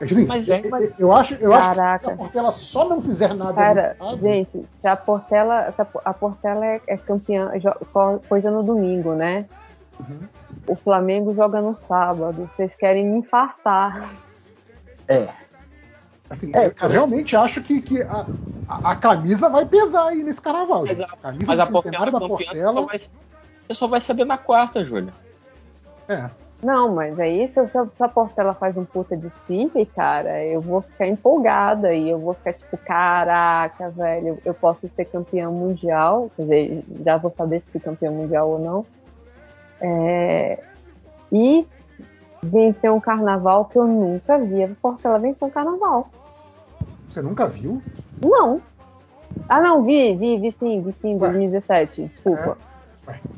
Assim, 0.00 0.26
Mas- 0.26 0.48
eu- 0.48 0.70
mas- 0.70 1.00
eu 1.00 1.12
acho, 1.12 1.34
eu 1.40 1.52
acho 1.52 1.70
que 1.70 1.98
se 1.98 2.10
a 2.12 2.16
Portela 2.16 2.52
só 2.52 2.88
não 2.88 3.00
fizer 3.00 3.34
nada 3.34 3.52
Cara, 3.54 3.96
caso, 3.98 4.18
gente, 4.18 4.64
se 4.80 4.86
a 4.86 4.94
Portela, 4.96 5.72
se 5.72 5.82
a, 5.82 5.86
a 6.04 6.14
Portela 6.14 6.64
é, 6.64 6.80
é 6.86 6.96
campeã, 6.96 7.50
coisa 8.28 8.48
no 8.50 8.62
domingo, 8.62 9.14
né? 9.14 9.46
Uhum. 9.98 10.20
O 10.68 10.76
Flamengo 10.76 11.34
joga 11.34 11.60
no 11.60 11.74
sábado. 11.88 12.48
Vocês 12.54 12.74
querem 12.76 13.04
me 13.06 13.18
infartar. 13.18 14.10
É. 15.08 15.26
assim, 16.30 16.52
É, 16.54 16.66
eu- 16.66 16.88
realmente 16.88 17.34
acho 17.34 17.60
que, 17.62 17.80
que 17.82 18.00
a, 18.02 18.26
a- 18.68 18.90
a 18.92 18.94
camisa 18.94 19.48
vai 19.48 19.66
pesar 19.66 20.08
aí 20.08 20.22
nesse 20.22 20.40
carnaval, 20.40 20.86
gente. 20.86 21.02
A 21.02 21.16
camisa 21.16 21.46
Mas 21.46 21.58
a 21.60 21.66
Portela 21.66 22.06
da 22.06 22.12
você 22.12 22.18
só, 22.20 22.28
Portela. 22.28 22.86
vai, 22.86 22.98
você 23.00 23.74
só 23.74 23.86
vai 23.88 24.00
saber 24.00 24.24
na 24.26 24.38
quarta, 24.38 24.84
Júlia. 24.84 25.12
É. 26.06 26.30
Não, 26.62 26.92
mas 26.92 27.18
aí 27.20 27.48
se, 27.48 27.60
eu- 27.60 27.68
se, 27.68 27.78
a- 27.78 27.86
se 27.86 28.02
a 28.02 28.08
Portela 28.08 28.52
faz 28.52 28.76
um 28.76 28.84
puta 28.84 29.16
desfile, 29.16 29.86
cara, 29.86 30.44
eu 30.44 30.60
vou 30.60 30.82
ficar 30.82 31.06
empolgada 31.06 31.94
e 31.94 32.08
eu 32.08 32.18
vou 32.18 32.34
ficar 32.34 32.52
tipo, 32.52 32.76
caraca, 32.78 33.90
velho, 33.90 34.38
eu 34.44 34.52
posso 34.54 34.88
ser 34.88 35.04
campeã 35.04 35.48
mundial, 35.50 36.30
quer 36.36 36.42
dizer, 36.42 36.84
já 37.04 37.16
vou 37.16 37.30
saber 37.32 37.60
se 37.60 37.68
fui 37.68 37.80
campeã 37.80 38.10
mundial 38.10 38.50
ou 38.50 38.58
não. 38.58 38.86
É, 39.80 40.60
e 41.30 41.64
vencer 42.42 42.90
um 42.90 43.00
carnaval 43.00 43.66
que 43.66 43.78
eu 43.78 43.86
nunca 43.86 44.38
vi. 44.38 44.64
A 44.64 44.68
Portela 44.82 45.18
venceu 45.20 45.46
um 45.46 45.50
carnaval. 45.50 46.08
Você 47.08 47.22
nunca 47.22 47.46
viu? 47.46 47.80
Não. 48.20 48.60
Ah, 49.48 49.60
não, 49.60 49.84
vi, 49.84 50.14
vi, 50.16 50.38
vi 50.38 50.52
sim, 50.52 50.82
vi 50.82 50.92
sim, 50.94 51.16
2017, 51.16 52.02
desculpa. 52.02 52.58
É 53.06 53.37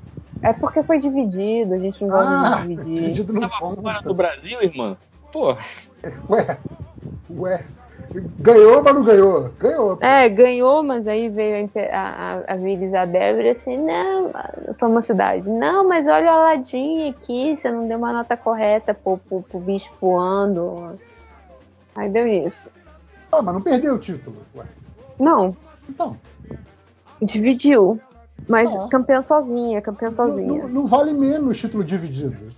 porque 0.52 0.82
foi 0.82 0.98
dividido, 0.98 1.74
a 1.74 1.78
gente 1.78 2.00
não 2.02 2.08
gosta 2.10 2.30
Ah, 2.30 2.60
de 2.62 2.68
dividir. 2.74 2.94
dividido 3.02 3.32
não 3.32 3.48
Fora 3.48 3.74
conta. 3.76 4.08
do 4.08 4.14
Brasil, 4.14 4.62
irmã? 4.62 4.96
Pô, 5.32 5.56
Ué, 6.28 6.58
ué. 7.30 7.64
Ganhou, 8.38 8.82
mas 8.82 8.94
não 8.94 9.04
ganhou. 9.04 9.50
Ganhou. 9.60 9.98
É, 10.00 10.28
ganhou, 10.28 10.82
mas 10.82 11.06
aí 11.06 11.28
veio 11.28 11.70
a, 11.92 11.98
a, 12.48 12.54
a, 12.54 12.56
Vila 12.56 12.84
Isabel 12.84 13.40
e 13.40 13.54
disse 13.54 13.70
assim, 13.70 13.76
não, 13.76 14.32
uma 14.82 15.02
cidade, 15.02 15.48
não, 15.48 15.86
mas 15.86 16.06
olha 16.08 16.26
o 16.26 16.34
Aladim 16.34 17.10
aqui, 17.10 17.56
você 17.56 17.70
não 17.70 17.86
deu 17.86 17.98
uma 17.98 18.12
nota 18.12 18.36
correta 18.36 18.94
pro, 18.94 19.18
pro, 19.18 19.42
pro 19.42 19.60
bicho 19.60 19.90
voando. 20.00 20.98
Aí 21.94 22.08
deu 22.08 22.26
isso. 22.26 22.68
Ah, 23.30 23.42
mas 23.42 23.54
não 23.54 23.62
perdeu 23.62 23.94
o 23.94 23.98
título. 23.98 24.36
Ué. 24.56 24.64
Não, 25.18 25.54
Então, 25.88 26.16
dividiu. 27.22 28.00
Mas 28.48 28.70
Ah. 28.74 28.88
campeã 28.88 29.22
sozinha, 29.22 29.80
campeã 29.80 30.08
não, 30.08 30.14
sozinha. 30.16 30.62
não- 30.62 30.68
não 30.68 30.86
vale 30.86 31.12
menos 31.12 31.58
título 31.58 31.84
dividido. 31.84 32.52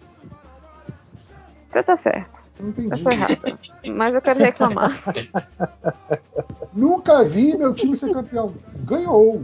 Você 1.71 1.83
tá 1.83 1.97
certo, 1.97 2.31
Não 2.61 2.67
eu 2.67 2.71
entendi. 2.71 3.03
tô 3.03 3.11
errada. 3.11 3.59
Mas 3.97 4.15
eu 4.15 4.21
quero 4.23 4.39
reclamar. 4.39 5.03
Nunca 6.73 7.23
vi 7.25 7.57
meu 7.57 7.75
time 7.75 7.97
ser 7.97 8.13
campeão. 8.13 8.55
Ganhou. 8.85 9.43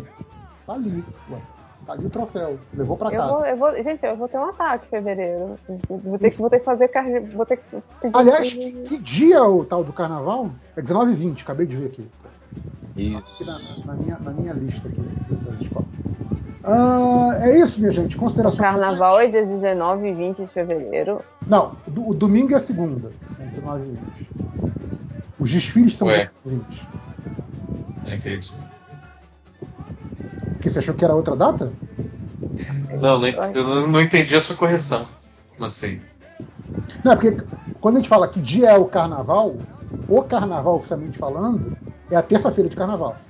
Tá 0.66 0.74
ali. 0.74 1.04
Ué. 1.30 1.38
Tá 1.88 1.94
ali 1.94 2.04
o 2.04 2.10
troféu. 2.10 2.58
Levou 2.74 2.98
pra 2.98 3.08
Eu 3.10 3.18
casa. 3.18 3.32
vou, 3.32 3.46
eu 3.46 3.56
vou, 3.56 3.82
gente, 3.82 4.04
eu 4.04 4.14
vou 4.14 4.28
ter 4.28 4.36
um 4.36 4.44
ataque 4.44 4.84
em 4.84 4.90
fevereiro. 4.90 5.58
Vou 5.88 6.18
ter 6.18 6.30
que, 6.30 6.36
vou 6.36 6.50
ter 6.50 6.58
que 6.58 6.64
fazer 6.66 6.86
carne. 6.88 7.20
Vou 7.20 7.46
ter 7.46 7.56
que 7.56 7.62
pedir 8.02 8.14
Aliás, 8.14 8.52
que 8.52 8.98
dia 8.98 9.36
é 9.36 9.40
o 9.40 9.64
tal 9.64 9.82
do 9.82 9.90
carnaval? 9.90 10.50
É 10.76 10.82
19 10.82 11.12
e 11.12 11.14
20, 11.14 11.42
acabei 11.44 11.64
de 11.64 11.76
ver 11.76 11.86
aqui. 11.86 12.06
isso. 12.94 13.16
Aqui 13.16 13.44
na, 13.46 13.58
na 13.86 13.94
minha, 13.94 14.18
na 14.18 14.30
minha 14.32 14.52
lista 14.52 14.86
aqui 14.86 15.00
das 15.46 15.62
escolas. 15.62 15.88
Ah, 16.62 17.38
é 17.40 17.58
isso, 17.58 17.80
minha 17.80 17.90
gente. 17.90 18.16
O 18.16 18.20
Considerações. 18.20 18.60
carnaval 18.60 19.18
é 19.20 19.28
dia 19.28 19.46
19 19.46 20.08
e 20.08 20.12
20 20.12 20.36
de 20.42 20.46
fevereiro. 20.48 21.22
Não, 21.46 21.72
o, 21.96 22.10
o 22.10 22.14
domingo 22.14 22.52
é 22.52 22.56
a 22.56 22.60
segunda. 22.60 23.10
São 23.34 23.46
19 23.46 23.82
e 23.82 23.90
20. 23.92 24.02
Os 25.40 25.50
desfiles 25.50 25.96
são 25.96 26.08
Ué. 26.08 26.30
19 26.44 26.66
e 26.70 26.76
20. 26.76 26.88
Não 28.06 28.14
entendi. 28.14 28.52
Porque 30.58 30.70
você 30.70 30.80
achou 30.80 30.94
que 30.94 31.04
era 31.04 31.14
outra 31.16 31.36
data? 31.36 31.78
Não, 33.00 33.18
não, 33.18 33.28
eu 33.54 33.64
não, 33.64 33.86
não 33.86 34.00
entendi 34.02 34.34
a 34.36 34.40
sua 34.40 34.56
correção. 34.56 35.08
Como 35.56 35.66
assim? 35.66 36.06
Não, 37.04 37.12
é 37.12 37.16
porque 37.16 37.44
quando 37.80 37.96
a 37.96 37.98
gente 38.00 38.08
fala 38.08 38.30
que 38.30 38.40
dia 38.40 38.70
é 38.70 38.76
o 38.76 38.88
carnaval, 38.88 39.64
o 40.06 40.22
carnaval, 40.24 40.76
oficialmente 40.76 41.18
falando, 41.18 41.76
é 42.10 42.16
a 42.16 42.22
terça-feira 42.22 42.68
de 42.68 42.76
carnaval. 42.76 43.26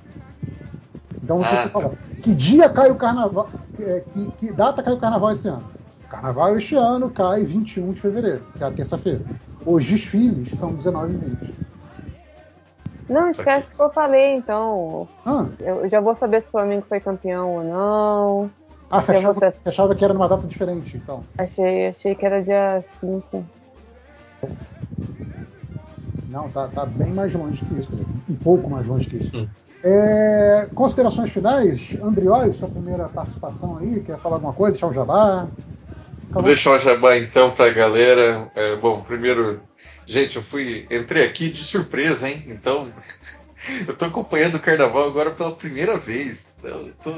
Então 1.21 1.43
você 1.43 1.69
Ah, 1.69 1.69
fala, 1.69 1.97
que 2.21 2.33
dia 2.35 2.69
cai 2.69 2.89
o 2.91 2.97
carnaval? 2.97 3.53
é, 3.77 4.01
que, 4.01 4.29
que 4.31 4.53
data 4.53 4.83
cai 4.83 4.93
o 4.93 4.99
carnaval 4.99 5.31
esse 5.31 5.47
ano? 5.47 5.73
Carnaval 6.07 6.57
este 6.57 6.75
ano 6.75 7.11
cai 7.11 7.43
21 7.45 7.93
de 7.93 8.01
fevereiro, 8.01 8.49
que 8.55 8.63
é 8.63 8.67
a 8.67 8.71
terça-feira. 8.71 9.25
Os 9.63 9.85
desfiles 9.85 10.55
são 10.57 10.75
19 10.75 11.13
e 11.13 11.17
20. 11.17 11.59
Não, 13.09 13.31
esquece 13.31 13.67
o 13.73 13.75
que 13.75 13.81
eu 13.81 13.89
falei, 13.89 14.35
então. 14.35 15.07
Ah, 15.25 15.45
Eu 15.59 15.89
já 15.89 15.99
vou 15.99 16.15
saber 16.15 16.41
se 16.41 16.47
o 16.47 16.51
Flamengo 16.51 16.85
foi 16.87 16.99
campeão 16.99 17.55
ou 17.55 17.63
não. 17.63 18.51
ah 18.89 19.01
você 19.01 19.13
achava, 19.13 19.33
vou 19.33 19.51
você 19.51 19.69
achava 19.69 19.95
que 19.95 20.03
era 20.05 20.13
numa 20.13 20.29
data 20.29 20.45
diferente, 20.45 20.95
então. 20.95 21.23
Achei, 21.37 21.87
achei 21.87 22.13
que 22.13 22.25
era 22.25 22.41
dia 22.43 22.83
5. 22.99 23.43
Não, 26.29 26.47
tá, 26.49 26.67
tá 26.67 26.85
bem 26.85 27.11
mais 27.11 27.33
longe 27.33 27.63
que 27.65 27.79
isso, 27.79 27.91
um 28.29 28.35
pouco 28.35 28.69
mais 28.69 28.85
longe 28.85 29.07
que 29.07 29.17
isso. 29.17 29.49
É, 29.83 30.67
considerações 30.75 31.29
finais? 31.31 31.97
Andrioli, 32.01 32.53
sua 32.53 32.67
primeira 32.67 33.07
participação 33.09 33.77
aí, 33.77 34.01
quer 34.01 34.19
falar 34.19 34.35
alguma 34.35 34.53
coisa? 34.53 34.73
Deixar 34.73 34.87
o 34.87 34.93
jabá? 34.93 35.47
Vou 36.31 36.43
deixar 36.43 36.75
o 36.75 36.79
jabá 36.79 37.17
então 37.17 37.49
pra 37.49 37.69
galera. 37.69 38.51
É, 38.55 38.75
bom, 38.75 39.01
primeiro, 39.01 39.61
gente, 40.11 40.35
eu 40.37 40.43
fui. 40.43 40.87
Entrei 40.89 41.25
aqui 41.25 41.49
de 41.49 41.63
surpresa, 41.63 42.29
hein? 42.29 42.43
Então, 42.47 42.91
eu 43.87 43.95
tô 43.95 44.05
acompanhando 44.05 44.55
o 44.55 44.59
carnaval 44.59 45.07
agora 45.07 45.31
pela 45.31 45.55
primeira 45.55 45.97
vez. 45.97 46.53
Então, 46.59 46.87
eu 46.87 46.93
tô, 47.01 47.11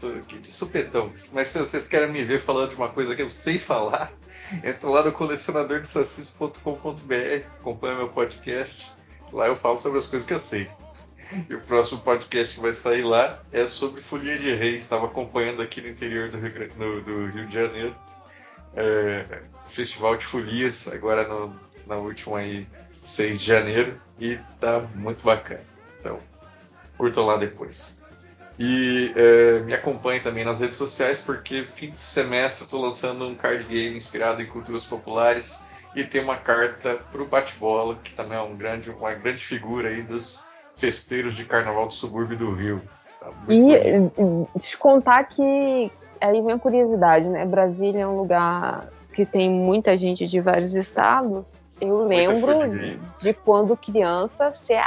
tô 0.00 0.08
aqui 0.18 0.38
de 0.38 0.50
supetão. 0.50 1.12
Mas 1.32 1.48
se 1.48 1.58
vocês 1.58 1.86
querem 1.86 2.10
me 2.12 2.24
ver 2.24 2.40
falando 2.40 2.70
de 2.70 2.76
uma 2.76 2.88
coisa 2.88 3.14
que 3.16 3.22
eu 3.22 3.30
sei 3.30 3.58
falar, 3.58 4.12
entra 4.64 4.88
lá 4.88 5.02
no 5.04 5.12
colecionadordesacis.com.br, 5.12 7.46
acompanha 7.60 7.96
meu 7.96 8.08
podcast. 8.08 8.92
Lá 9.32 9.46
eu 9.48 9.56
falo 9.56 9.80
sobre 9.80 9.98
as 9.98 10.06
coisas 10.06 10.26
que 10.26 10.34
eu 10.34 10.40
sei. 10.40 10.68
E 11.50 11.54
o 11.54 11.60
próximo 11.60 11.98
podcast 12.00 12.54
que 12.54 12.60
vai 12.60 12.72
sair 12.72 13.02
lá 13.02 13.42
é 13.52 13.66
sobre 13.66 14.00
Folia 14.00 14.38
de 14.38 14.54
Reis. 14.54 14.82
Estava 14.82 15.06
acompanhando 15.06 15.60
aqui 15.60 15.80
no 15.80 15.88
interior 15.88 16.30
do 16.30 16.38
Rio, 16.38 16.70
no- 16.76 17.00
do 17.02 17.26
Rio 17.26 17.46
de 17.48 17.54
Janeiro. 17.54 17.96
É, 18.76 19.24
Festival 19.68 20.16
de 20.16 20.24
Folias, 20.24 20.86
agora 20.86 21.26
no, 21.26 21.52
na 21.86 21.96
última 21.96 22.38
aí, 22.38 22.66
6 23.02 23.40
de 23.40 23.46
janeiro. 23.46 24.00
E 24.18 24.38
tá 24.60 24.80
muito 24.94 25.22
bacana. 25.24 25.60
Então, 26.00 26.18
curtam 26.96 27.24
lá 27.26 27.36
depois. 27.36 28.02
E 28.58 29.12
é, 29.14 29.60
me 29.60 29.74
acompanhe 29.74 30.20
também 30.20 30.44
nas 30.44 30.60
redes 30.60 30.76
sociais, 30.76 31.20
porque 31.20 31.62
fim 31.62 31.90
de 31.90 31.98
semestre 31.98 32.64
eu 32.64 32.68
tô 32.68 32.80
lançando 32.80 33.26
um 33.26 33.34
card 33.34 33.64
game 33.64 33.96
inspirado 33.96 34.40
em 34.40 34.46
culturas 34.46 34.84
populares. 34.84 35.64
E 35.94 36.04
tem 36.04 36.22
uma 36.22 36.36
carta 36.36 36.98
pro 37.10 37.26
bate-bola, 37.26 37.96
que 38.02 38.12
também 38.14 38.36
é 38.36 38.42
um 38.42 38.56
grande, 38.56 38.90
uma 38.90 39.14
grande 39.14 39.44
figura 39.44 39.88
aí 39.88 40.02
dos 40.02 40.44
festeiros 40.76 41.34
de 41.34 41.44
carnaval 41.44 41.88
do 41.88 41.94
subúrbio 41.94 42.36
do 42.36 42.52
Rio. 42.52 42.82
Tá 43.20 43.30
E 43.48 43.54
bonito. 43.54 44.48
te 44.60 44.76
contar 44.76 45.24
que 45.24 45.90
aí 46.20 46.42
vem 46.42 46.52
a 46.52 46.58
curiosidade, 46.58 47.26
né? 47.26 47.44
Brasília 47.44 48.02
é 48.02 48.06
um 48.06 48.16
lugar 48.16 48.88
que 49.14 49.24
tem 49.24 49.50
muita 49.50 49.96
gente 49.96 50.26
de 50.26 50.40
vários 50.40 50.74
estados. 50.74 51.64
Eu 51.80 52.06
lembro 52.06 52.52
fã 52.52 52.68
de 52.70 52.78
games. 52.78 53.18
de 53.20 53.34
quando 53.34 53.76
criança 53.76 54.54
ser 54.66 54.78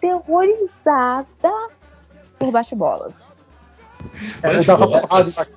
aterrorizada 0.00 1.26
por 2.38 2.50
bate-bolas. 2.50 3.14
É, 4.42 4.62
Bate. 4.64 5.54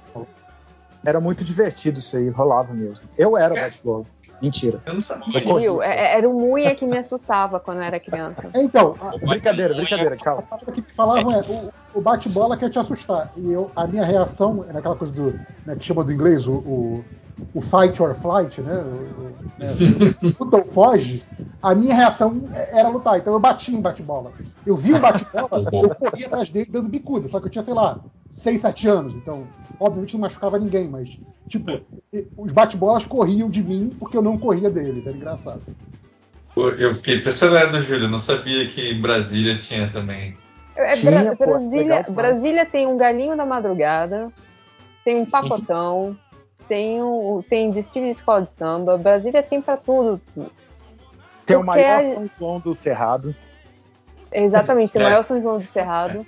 Era 1.06 1.19
muito 1.19 1.43
divertido 1.43 1.99
isso 1.99 2.17
aí, 2.17 2.29
rolava 2.29 2.74
mesmo. 2.74 3.08
Eu 3.17 3.38
era 3.38 3.53
bate-bola. 3.56 4.06
Mentira. 4.42 4.82
Eu 4.85 4.94
não 4.94 5.01
sabia. 5.01 5.40
Eu 5.40 5.44
corri. 5.44 5.62
Viu? 5.64 5.82
É- 5.82 6.18
Era 6.18 6.30
o 6.30 6.34
Munha 6.34 6.76
que 6.76 6.85
me 6.85 6.98
assustava 6.98 7.60
quando 7.60 7.78
eu 7.78 7.84
era 7.84 8.00
criança. 8.00 8.51
É, 8.53 8.62
Então, 8.62 8.94
a, 9.00 9.18
Brincadeira, 9.26 9.74
brincadeira, 9.74 10.16
a 10.16 10.18
calma. 10.18 10.44
palavra 10.44 10.74
que 10.74 10.94
falavam 10.94 11.32
é 11.32 11.42
o, 11.48 11.72
o 11.94 12.01
bate-bola 12.01 12.58
quer 12.58 12.69
te 12.69 12.80
assustar. 12.80 13.32
E 13.35 13.51
eu, 13.51 13.72
a 13.76 13.88
minha 13.88 14.03
reação 14.06 14.66
é 14.69 14.74
naquela 14.74 14.96
coisa 14.96 15.14
do. 15.14 15.40
Né, 15.66 15.76
que 15.76 15.84
chama 15.85 16.03
do 16.03 16.12
inglês 16.12 16.46
o, 16.48 16.53
o, 16.53 17.06
o 17.56 17.62
fight 17.62 18.01
or 18.01 18.14
flight, 18.14 18.62
né? 18.62 18.78
O, 18.84 18.88
o, 18.88 19.38
né, 19.58 19.68
luta 20.40 20.58
ou 20.58 20.66
foge. 20.66 21.28
A 21.62 21.74
minha 21.74 21.96
reação 21.96 22.50
era 22.53 22.88
lutar. 22.90 23.18
Então 23.18 23.34
eu 23.34 23.40
bati 23.40 23.74
em 23.74 23.82
bate-bola. 23.82 24.34
Eu 24.66 24.76
vi 24.76 24.94
um 24.94 25.00
bate-bola, 25.00 25.64
eu 25.74 25.96
corria 25.96 26.28
atrás 26.28 26.50
dele 26.50 26.69
dando 26.72 26.90
bicuda. 26.90 27.28
Só 27.28 27.40
que 27.40 27.48
eu 27.48 27.51
tinha, 27.51 27.64
sei 27.64 27.74
lá, 27.74 28.00
6, 28.35 28.62
7 28.62 28.88
anos. 28.88 29.14
Então, 29.16 29.48
obviamente 29.80 30.14
não 30.14 30.22
machucava 30.22 30.60
ninguém, 30.60 30.88
mas, 30.88 31.18
tipo, 31.50 31.82
os 32.38 32.51
bate-bolas 32.51 33.03
corriam 33.06 33.50
de 33.50 33.64
mim 33.64 33.96
porque 34.00 34.16
eu 34.16 34.22
não 34.22 34.38
corria 34.38 34.69
deles. 34.69 35.08
Era 35.08 35.16
engraçado. 35.18 35.62
Pô, 36.53 36.69
Eu 36.69 36.94
fiquei 36.94 37.18
impressionado, 37.18 37.82
Júlio. 37.82 38.08
Não 38.08 38.19
sabia 38.19 38.68
que 38.68 38.92
em 38.92 39.01
Brasília 39.01 39.58
tinha 39.58 39.90
também. 39.92 40.38
É, 40.76 40.92
Tinha, 40.92 41.12
Bra- 41.12 41.35
pô, 41.35 41.46
Brasília, 41.46 41.84
demais. 41.84 42.10
Brasília 42.10 42.66
tem 42.66 42.85
um 42.85 42.98
galinho 42.98 43.35
da 43.35 43.46
madrugada, 43.46 44.28
tem 45.06 45.18
um 45.18 45.26
pacotão, 45.26 46.18
tem 46.68 47.01
um 47.01 47.42
tem 47.50 47.69
desfile 47.69 48.06
de 48.06 48.12
escola 48.12 48.42
de 48.42 48.51
samba. 48.53 48.98
Brasília 48.98 49.42
tem 49.42 49.62
pra 49.62 49.78
tudo. 49.78 50.22
Tem 51.46 51.56
o 51.58 51.64
maior 51.64 52.00
a- 52.00 52.03
São 52.03 52.28
João 52.28 52.60
do 52.60 52.74
Cerrado. 52.76 53.34
Exatamente, 54.32 54.92
tem 54.94 55.01
o 55.01 55.06
É. 55.06 55.10
maior 55.10 55.24
São 55.24 55.42
João 55.42 55.58
do 55.58 55.64
Cerrado. 55.64 56.26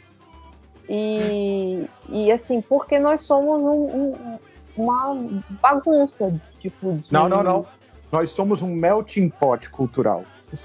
E, 0.89 1.85
e 2.09 2.31
assim, 2.31 2.61
porque 2.61 2.99
nós 2.99 3.21
somos 3.23 3.59
um- 3.61 4.13
um- 4.13 4.39
uma 4.77 5.17
bagunça, 5.61 6.33
tipo, 6.59 6.93
de... 6.93 7.11
Não, 7.11 7.27
não, 7.27 7.43
não. 7.43 7.65
Nós 8.11 8.31
somos 8.31 8.61
um 8.61 8.73
melting 8.73 9.29
pot 9.29 9.69
cultural. 9.69 10.23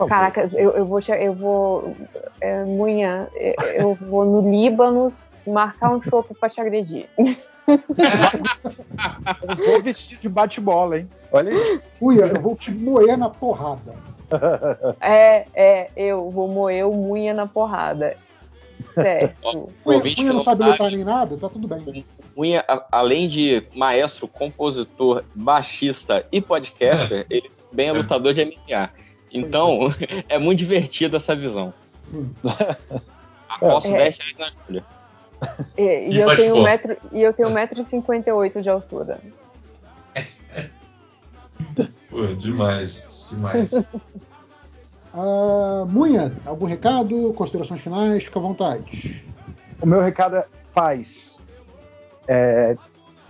Caraca, 0.08 0.46
eu, 0.56 0.70
eu 0.72 0.84
vou, 0.84 1.00
eu 1.00 1.34
vou, 1.34 1.96
é, 2.40 2.64
Munha, 2.64 3.28
é, 3.34 3.82
eu 3.82 3.94
vou 3.96 4.24
no 4.24 4.48
Líbano 4.48 5.08
marcar 5.44 5.90
um 5.90 6.00
chopp 6.00 6.32
pra 6.38 6.48
te 6.48 6.60
agredir. 6.60 7.08
Eu 9.42 9.56
vou 9.56 9.82
vestir 9.82 10.18
de 10.18 10.28
bate-bola, 10.28 10.98
hein? 10.98 11.08
Olha 11.32 11.50
aí. 11.50 11.80
Uia, 12.00 12.26
eu 12.26 12.40
vou 12.40 12.54
te 12.56 12.70
moer 12.70 13.16
na 13.18 13.28
porrada. 13.28 13.94
É, 15.00 15.46
é, 15.54 15.90
eu 15.96 16.30
vou 16.30 16.48
moer 16.48 16.86
o 16.88 16.92
Munha 16.94 17.34
na 17.34 17.46
porrada. 17.46 18.16
Certo. 18.82 19.70
Ouvinte 19.84 20.16
que 20.16 20.22
Uia 20.22 20.32
não 20.32 20.40
sabe 20.42 20.64
lutar 20.64 20.90
nem 20.90 21.04
nada, 21.04 21.36
tá 21.36 21.48
tudo 21.48 21.66
bem. 21.68 22.04
Cunha, 22.34 22.64
a- 22.66 22.86
além 22.92 23.28
de 23.28 23.62
maestro, 23.74 24.26
compositor, 24.28 25.22
baixista 25.34 26.24
e 26.32 26.40
podcaster, 26.40 27.26
ele 27.30 27.50
também 27.70 27.88
é 27.88 27.92
lutador 27.92 28.34
de 28.34 28.44
MMA. 28.44 28.90
Então, 29.32 29.94
é 30.28 30.38
muito 30.38 30.58
divertido 30.58 31.16
essa 31.16 31.34
visão. 31.34 31.72
Sim. 32.02 32.34
Aposto 33.48 33.88
É. 33.88 33.98
10 33.98 34.18
reais 34.18 34.38
na 34.38 34.50
Júlia. 34.66 34.84
E, 35.76 35.82
e 35.82 36.10
E 36.12 36.18
eu 36.20 36.36
tenho 36.36 36.56
um 36.56 36.62
metro, 36.62 36.96
e 37.12 37.20
eu 37.22 37.32
tenho 37.32 37.48
1,58m 37.50 38.62
de 38.62 38.68
altura. 38.68 39.20
Pô, 42.10 42.26
demais, 42.38 43.02
demais. 43.30 43.70
Ah, 45.14 45.84
Munha, 45.88 46.32
algum 46.46 46.66
recado? 46.66 47.32
Considerações 47.34 47.80
finais? 47.80 48.24
Fica 48.24 48.38
à 48.38 48.42
vontade. 48.42 49.24
O 49.80 49.86
meu 49.86 50.00
recado 50.00 50.36
é 50.36 50.46
paz. 50.72 51.38
É, 52.26 52.76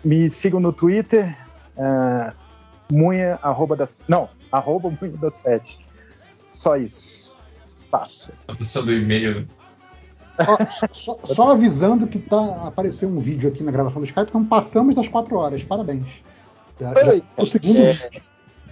me 0.04 0.28
sigam 0.28 0.60
no 0.60 0.72
Twitter, 0.72 1.36
é, 1.76 2.32
munha, 2.92 3.38
arroba 3.42 3.74
da, 3.74 3.88
não, 4.06 4.28
arroba 4.50 4.90
munha 4.90 5.16
da 5.16 5.30
sete. 5.30 5.80
Só 6.48 6.76
isso. 6.76 7.34
Passa. 7.90 8.34
Tá 8.46 8.54
passando 8.54 8.88
o 8.88 8.92
e-mail, 8.92 9.40
né? 9.40 9.46
Só, 10.40 10.58
só- 10.92 11.18
só 11.24 11.50
avisando 11.52 12.06
que 12.06 12.18
tá 12.18 12.66
apareceu 12.66 13.08
um 13.08 13.18
vídeo 13.18 13.50
aqui 13.50 13.62
na 13.62 13.70
gravação 13.70 14.00
do 14.00 14.06
Skype, 14.06 14.28
então 14.28 14.44
passamos 14.44 14.94
das 14.94 15.08
4 15.08 15.36
horas. 15.36 15.62
Parabéns. 15.62 16.06
Já, 16.80 16.94
já, 16.94 17.14
Ei, 17.14 17.22
o 17.36 17.46
segundo 17.46 17.78
é. 17.78 17.92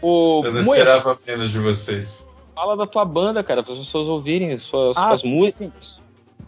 Ô, 0.03 0.43
Eu 0.45 0.53
não 0.53 0.63
Munha, 0.65 0.79
esperava 0.79 1.19
menos 1.27 1.51
de 1.51 1.59
vocês. 1.59 2.27
Fala 2.61 2.77
da 2.77 2.87
tua 2.87 3.07
banda, 3.07 3.43
cara, 3.43 3.63
para 3.63 3.73
as 3.73 3.79
pessoas 3.79 4.07
ouvirem 4.07 4.57
suas, 4.59 4.95
Ah, 4.95 5.09
suas 5.09 5.23
sim, 5.23 5.35
músicas. 5.35 5.99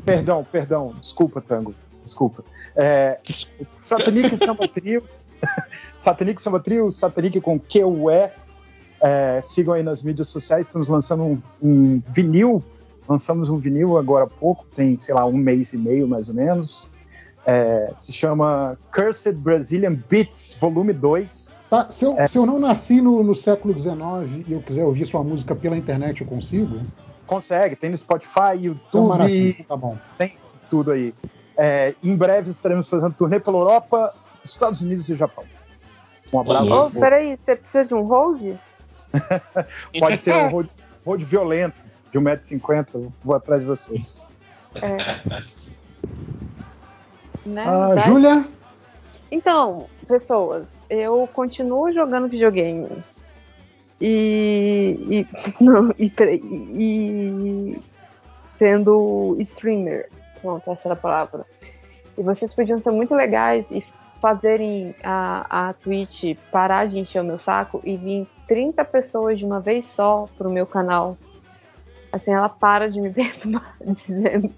Perdão, 0.05 0.45
perdão. 0.45 0.95
Desculpa, 1.01 1.41
Tango. 1.41 1.75
Desculpa. 2.05 2.45
É, 2.77 3.19
Satanic 3.75 4.37
Samba 4.37 4.69
Trio. 4.69 5.03
Satanic 5.97 6.43
Samba 6.43 6.61
Trio, 6.61 6.91
Satanic 6.91 7.41
com 7.41 7.59
Q-U-E. 7.59 8.31
É, 9.01 9.41
sigam 9.41 9.73
aí 9.73 9.83
nas 9.83 10.03
mídias 10.03 10.28
sociais. 10.28 10.67
Estamos 10.67 10.89
lançando 10.89 11.23
um, 11.23 11.43
um 11.62 12.03
vinil. 12.09 12.62
Lançamos 13.09 13.49
um 13.49 13.57
vinil 13.57 13.97
agora 13.97 14.25
há 14.25 14.28
pouco, 14.28 14.67
tem, 14.75 14.97
sei 14.97 15.15
lá, 15.15 15.25
um 15.25 15.33
mês 15.33 15.73
e 15.73 15.78
meio 15.78 16.07
mais 16.07 16.28
ou 16.28 16.35
menos. 16.35 16.93
É, 17.44 17.92
se 17.97 18.12
chama 18.12 18.78
Cursed 18.94 19.37
Brazilian 19.37 19.94
Beats, 20.08 20.57
volume 20.60 20.92
2. 20.92 21.55
Tá, 21.69 21.91
se, 21.91 22.05
eu, 22.05 22.19
É. 22.19 22.26
se 22.26 22.37
eu 22.37 22.47
não 22.47 22.58
nasci 22.58 23.01
no, 23.01 23.23
no 23.23 23.35
século 23.35 23.78
XIX 23.78 24.47
e 24.47 24.53
eu 24.53 24.60
quiser 24.62 24.85
ouvir 24.85 25.07
sua 25.07 25.25
música 25.25 25.55
pela 25.55 25.76
internet, 25.76 26.21
eu 26.21 26.26
consigo? 26.26 26.81
Consegue, 27.26 27.75
tem 27.76 27.91
no 27.91 27.97
Spotify, 27.97 28.55
Então, 28.57 28.62
YouTube. 28.62 29.65
Tá 29.67 29.76
bom. 29.76 29.97
tudo 30.69 30.92
aí. 30.92 31.15
É, 31.57 31.94
em 32.03 32.17
breve 32.17 32.51
estaremos 32.51 32.89
fazendo 32.89 33.15
turnê 33.15 33.41
pela 33.41 33.58
Europa, 33.58 34.15
Estados 34.44 34.81
Unidos 34.81 35.08
e 35.08 35.17
Japão. 35.17 35.44
Um 36.33 36.41
abraço. 36.41 36.75
Ô, 36.75 36.91
peraí, 36.91 37.39
você 37.41 37.57
precisa 37.57 37.85
de 37.87 37.94
um 37.94 38.03
hold? 38.03 38.57
Pode 39.99 40.19
ser 40.21 40.35
um 40.35 40.49
road, 40.49 40.71
road 41.05 41.25
violento 41.25 41.91
de 42.10 42.19
1,50m. 42.19 42.87
eu 42.94 43.12
Vou 43.25 43.35
atrás 43.35 43.62
de 43.62 43.69
vocês. 43.69 44.26
É. 44.75 44.97
Né? 47.44 47.65
Ah, 47.67 47.97
Júlia? 47.97 48.47
Então, 49.31 49.87
pessoas, 50.07 50.67
eu 50.91 51.28
continuo 51.33 51.92
jogando 51.92 52.28
videogame. 52.28 53.03
E. 54.01 54.99
e 55.10 55.26
não, 55.62 55.94
e, 55.99 56.12
e 56.75 57.83
sendo 58.58 59.37
streamer. 59.41 60.08
Pronto, 60.41 60.71
essa 60.71 60.89
era 60.89 60.94
a 60.94 60.97
palavra. 60.97 61.47
E 62.17 62.23
vocês 62.23 62.53
podiam 62.53 62.81
ser 62.81 62.91
muito 62.91 63.15
legais 63.15 63.67
e 63.71 63.83
fazerem 64.21 64.94
a, 65.03 65.69
a 65.69 65.73
Twitch 65.73 66.37
parar 66.51 66.87
de 66.87 66.99
encher 66.99 67.21
o 67.21 67.25
meu 67.25 67.39
saco 67.39 67.81
e 67.85 67.97
vir 67.97 68.28
30 68.47 68.85
pessoas 68.85 69.39
de 69.39 69.44
uma 69.44 69.60
vez 69.60 69.85
só 69.87 70.28
pro 70.39 70.51
meu 70.51 70.67
canal. 70.67 71.17
Assim, 72.12 72.33
ela 72.33 72.49
para 72.49 72.91
de 72.91 73.01
me 73.01 73.10
perturbar, 73.10 73.75
dizendo. 73.85 74.53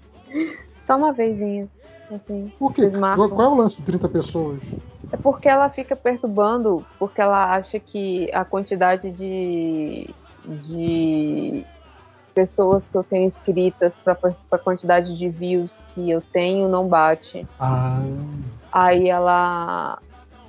Só 0.81 0.97
uma 0.97 1.13
vezinha. 1.13 1.67
Assim, 2.11 2.51
Por 2.59 2.73
quê? 2.73 2.89
Qual 2.89 3.41
é 3.41 3.47
o 3.47 3.55
lance 3.55 3.77
de 3.77 3.83
30 3.83 4.09
pessoas? 4.09 4.61
É 5.11 5.17
porque 5.17 5.47
ela 5.47 5.69
fica 5.69 5.95
perturbando, 5.95 6.85
porque 6.99 7.21
ela 7.21 7.53
acha 7.53 7.79
que 7.79 8.29
a 8.33 8.43
quantidade 8.43 9.11
de, 9.11 10.09
de 10.45 11.65
pessoas 12.33 12.89
que 12.89 12.97
eu 12.97 13.03
tenho 13.03 13.27
inscritas 13.27 13.97
para 14.03 14.17
a 14.51 14.57
quantidade 14.57 15.17
de 15.17 15.29
views 15.29 15.81
que 15.93 16.09
eu 16.09 16.21
tenho 16.21 16.67
não 16.67 16.87
bate. 16.87 17.47
Ah, 17.59 18.03
Aí 18.71 19.09
ela 19.09 19.99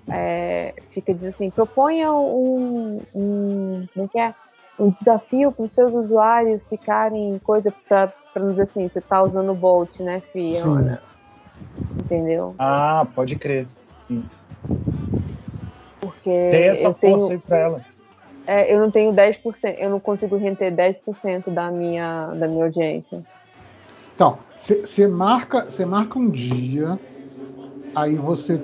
é, 0.08 0.74
fica 0.90 1.14
dizendo 1.14 1.30
assim, 1.30 1.50
proponha 1.50 2.12
um, 2.12 3.00
um, 3.14 3.86
como 3.94 4.10
é 4.16 4.20
é? 4.20 4.34
um 4.78 4.90
desafio 4.90 5.52
para 5.52 5.64
os 5.64 5.72
seus 5.72 5.94
usuários 5.94 6.66
ficarem 6.66 7.38
coisa 7.38 7.72
para 7.88 8.12
dizer 8.34 8.62
assim, 8.62 8.88
você 8.88 9.00
tá 9.00 9.22
usando 9.22 9.52
o 9.52 9.54
Bolt, 9.54 10.00
né, 10.00 10.20
filha? 10.32 11.00
Entendeu? 12.00 12.54
Ah, 12.58 13.06
pode 13.14 13.36
crer. 13.36 13.66
Sim. 14.06 14.24
Porque 16.00 16.30
Dê 16.30 16.66
essa 16.66 16.88
eu 16.88 16.94
força 16.94 17.00
tenho, 17.00 17.30
aí 17.32 17.38
pra 17.38 17.58
ela. 17.58 17.84
É, 18.46 18.72
eu 18.72 18.78
não 18.78 18.90
tenho 18.90 19.12
10%, 19.12 19.76
eu 19.78 19.90
não 19.90 19.98
consigo 19.98 20.36
render 20.36 20.70
10% 20.70 21.50
da 21.50 21.70
minha, 21.70 22.26
da 22.34 22.46
minha 22.46 22.64
audiência. 22.64 23.24
Então, 24.14 24.38
você 24.56 25.08
marca, 25.08 25.64
você 25.64 25.84
marca 25.84 26.18
um 26.18 26.30
dia, 26.30 26.98
aí 27.94 28.14
você 28.14 28.60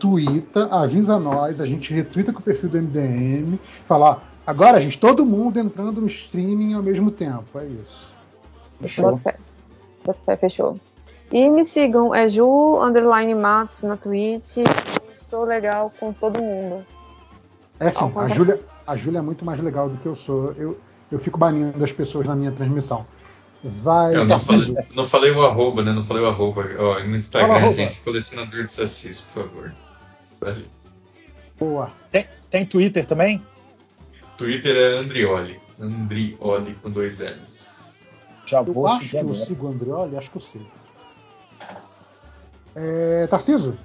twitta, 0.00 0.66
avisa 0.66 1.18
nós, 1.18 1.60
a 1.60 1.66
gente 1.66 1.92
retweeta 1.92 2.32
com 2.32 2.40
o 2.40 2.42
perfil 2.42 2.68
do 2.68 2.78
MDM, 2.78 3.58
fala, 3.84 4.10
ó, 4.10 4.16
agora, 4.46 4.80
gente, 4.80 4.98
todo 4.98 5.26
mundo 5.26 5.58
entrando 5.58 6.00
no 6.00 6.06
streaming 6.06 6.74
ao 6.74 6.82
mesmo 6.82 7.10
tempo. 7.10 7.58
É 7.58 7.66
isso. 7.66 8.14
Fé, 10.24 10.36
fechou. 10.36 10.78
E 11.32 11.48
me 11.48 11.66
sigam, 11.66 12.14
é 12.14 12.28
Ju 12.28 12.80
Underline 12.82 13.34
Matos 13.34 13.82
na 13.82 13.96
Twitch. 13.96 14.56
Sou 15.28 15.44
legal 15.44 15.92
com 15.98 16.12
todo 16.12 16.40
mundo. 16.42 16.86
É 17.80 17.90
Ao 17.94 18.12
a. 18.18 18.28
Júlia, 18.28 18.60
a 18.86 18.96
Júlia 18.96 19.18
é 19.18 19.22
muito 19.22 19.44
mais 19.44 19.60
legal 19.60 19.88
do 19.88 19.96
que 19.98 20.06
eu 20.06 20.14
sou. 20.14 20.52
Eu, 20.52 20.78
eu 21.10 21.18
fico 21.18 21.38
banindo 21.38 21.82
as 21.82 21.92
pessoas 21.92 22.26
na 22.26 22.36
minha 22.36 22.52
transmissão. 22.52 23.06
Vai, 23.64 24.14
Eu 24.14 24.24
não 24.24 24.38
falei, 24.38 24.76
não 24.94 25.04
falei 25.04 25.30
o 25.32 25.42
arroba, 25.44 25.82
né? 25.82 25.92
Não 25.92 26.04
falei 26.04 26.22
o 26.22 26.28
arroba. 26.28 26.64
Ó, 26.78 27.00
no 27.00 27.16
Instagram, 27.16 27.48
Fala, 27.48 27.58
arroba. 27.60 27.74
gente, 27.74 28.00
colecionador 28.00 28.62
de 28.62 28.70
sacis, 28.70 29.20
por 29.22 29.42
favor. 29.42 29.74
Valeu. 30.40 30.66
Boa. 31.58 31.90
Tem, 32.12 32.26
tem 32.48 32.64
Twitter 32.64 33.04
também? 33.04 33.44
Twitter 34.36 34.76
é 34.76 34.98
Andrioli. 34.98 35.58
Andrioli 35.80 36.74
com 36.76 36.90
dois 36.90 37.18
L's. 37.18 37.94
Já 38.44 38.58
Eu 38.60 38.72
vou 38.72 38.86
acho 38.86 38.98
seguir 38.98 39.10
que 39.10 39.16
eu 39.30 39.34
sigo 39.34 39.66
o 39.66 39.70
Andreoli, 39.70 40.16
acho 40.16 40.30
que 40.30 40.36
eu 40.36 40.42
sei. 40.42 40.66
É, 42.76 43.26
Tarciso? 43.28 43.76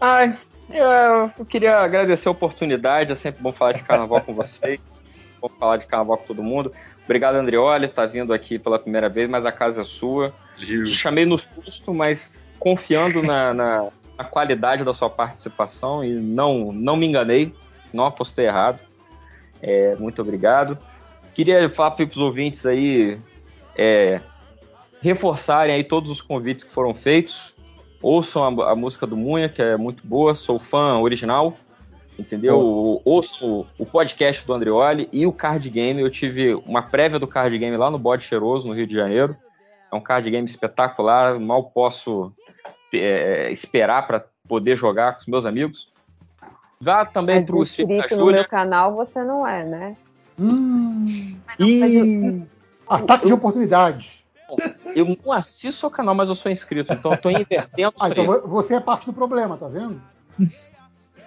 Ai, 0.00 0.38
eu, 0.70 1.32
eu 1.36 1.44
queria 1.44 1.78
agradecer 1.78 2.28
a 2.28 2.30
oportunidade, 2.30 3.10
é 3.10 3.16
sempre 3.16 3.42
bom 3.42 3.52
falar 3.52 3.72
de 3.72 3.82
carnaval 3.82 4.20
com 4.20 4.32
vocês, 4.32 4.80
bom 5.42 5.48
falar 5.58 5.78
de 5.78 5.86
carnaval 5.86 6.18
com 6.18 6.26
todo 6.26 6.42
mundo. 6.44 6.72
Obrigado, 7.04 7.34
Andrioli, 7.34 7.88
tá 7.88 8.06
vindo 8.06 8.32
aqui 8.32 8.58
pela 8.58 8.78
primeira 8.78 9.08
vez, 9.08 9.28
mas 9.28 9.44
a 9.44 9.50
casa 9.50 9.82
é 9.82 9.84
sua. 9.84 10.32
Viu? 10.56 10.86
Chamei 10.86 11.26
no 11.26 11.38
susto, 11.38 11.92
mas 11.92 12.48
confiando 12.58 13.22
na, 13.22 13.52
na, 13.52 13.88
na 14.16 14.24
qualidade 14.24 14.84
da 14.84 14.94
sua 14.94 15.10
participação 15.10 16.04
e 16.04 16.14
não, 16.14 16.72
não 16.72 16.96
me 16.96 17.06
enganei, 17.06 17.52
não 17.92 18.06
apostei 18.06 18.46
errado. 18.46 18.78
É, 19.60 19.96
muito 19.96 20.22
obrigado. 20.22 20.78
Queria 21.34 21.68
falar 21.68 21.92
para 21.92 22.04
os 22.04 22.16
ouvintes 22.16 22.64
aí 22.64 23.18
é, 23.76 24.20
reforçarem 25.00 25.74
aí 25.74 25.84
todos 25.84 26.10
os 26.10 26.20
convites 26.20 26.64
que 26.64 26.72
foram 26.72 26.94
feitos. 26.94 27.55
Ouçam 28.02 28.60
a, 28.60 28.72
a 28.72 28.76
música 28.76 29.06
do 29.06 29.16
Munha, 29.16 29.48
que 29.48 29.62
é 29.62 29.76
muito 29.76 30.06
boa, 30.06 30.34
sou 30.34 30.58
fã 30.58 30.98
original, 30.98 31.56
entendeu? 32.18 33.00
Ouçam 33.04 33.48
o, 33.48 33.66
o 33.78 33.86
podcast 33.86 34.46
do 34.46 34.52
Andreoli 34.52 35.08
e 35.12 35.26
o 35.26 35.32
card 35.32 35.68
game. 35.70 36.00
Eu 36.00 36.10
tive 36.10 36.54
uma 36.66 36.82
prévia 36.82 37.18
do 37.18 37.26
card 37.26 37.56
game 37.58 37.76
lá 37.76 37.90
no 37.90 37.98
Bode 37.98 38.24
Cheiroso, 38.24 38.68
no 38.68 38.74
Rio 38.74 38.86
de 38.86 38.94
Janeiro. 38.94 39.36
É 39.90 39.96
um 39.96 40.00
card 40.00 40.30
game 40.30 40.46
espetacular, 40.46 41.38
mal 41.38 41.64
posso 41.64 42.32
é, 42.92 43.50
esperar 43.52 44.06
para 44.06 44.24
poder 44.48 44.76
jogar 44.76 45.14
com 45.14 45.20
os 45.20 45.26
meus 45.26 45.44
amigos. 45.44 45.88
Vá 46.80 47.04
também 47.04 47.44
para 47.44 47.56
o 47.56 47.62
inscrito 47.62 48.16
no 48.16 48.26
meu 48.26 48.46
canal 48.46 48.94
você 48.94 49.24
não 49.24 49.46
é, 49.46 49.64
né? 49.64 49.96
Hum, 50.38 51.04
Ih, 51.58 52.46
ataque 52.86 53.26
de 53.26 53.32
oportunidade. 53.32 54.15
Eu 54.96 55.04
não 55.22 55.30
assisto 55.30 55.86
o 55.86 55.90
canal, 55.90 56.14
mas 56.14 56.30
eu 56.30 56.34
sou 56.34 56.50
inscrito, 56.50 56.90
então 56.94 57.12
eu 57.12 57.18
tô 57.18 57.28
invertendo 57.30 57.92
Ah, 58.00 58.08
então 58.08 58.32
aí. 58.32 58.40
você 58.46 58.74
é 58.76 58.80
parte 58.80 59.04
do 59.04 59.12
problema, 59.12 59.58
tá 59.58 59.68
vendo? 59.68 60.00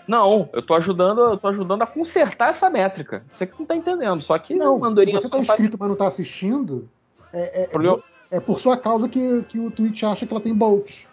Não, 0.08 0.50
eu 0.54 0.62
tô 0.64 0.74
ajudando, 0.74 1.22
eu 1.22 1.38
tô 1.38 1.48
ajudando 1.50 1.84
a 1.84 1.86
consertar 1.86 2.50
essa 2.50 2.68
métrica. 2.68 3.24
Você 3.32 3.46
que 3.46 3.54
não 3.60 3.68
tá 3.68 3.76
entendendo. 3.76 4.24
Só 4.24 4.40
que 4.40 4.56
Não, 4.56 4.84
Andorinha 4.84 5.18
se 5.22 5.28
você 5.28 5.30
tá 5.30 5.38
faz- 5.38 5.50
inscrito, 5.50 5.78
mas 5.80 5.88
não 5.88 5.96
tá 5.96 6.08
assistindo, 6.08 6.90
é, 7.32 7.64
é, 7.64 7.68
Problema- 7.68 8.02
é 8.32 8.40
por 8.40 8.60
sua 8.60 8.76
causa 8.76 9.08
que, 9.08 9.44
que 9.44 9.60
o 9.60 9.70
Twitch 9.70 10.02
acha 10.02 10.26
que 10.26 10.34
ela 10.34 10.42
tem 10.42 10.54
bolt. 10.54 11.04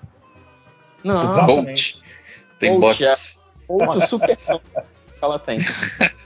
Não, 1.05 1.21
Bolt. 1.47 2.01
Tem 2.59 2.81
Bolt, 2.81 2.99
bots. 3.01 3.43
Outro 3.69 4.09
super 4.09 4.35
que 4.35 4.43
ela 5.21 5.39
tem. 5.39 5.59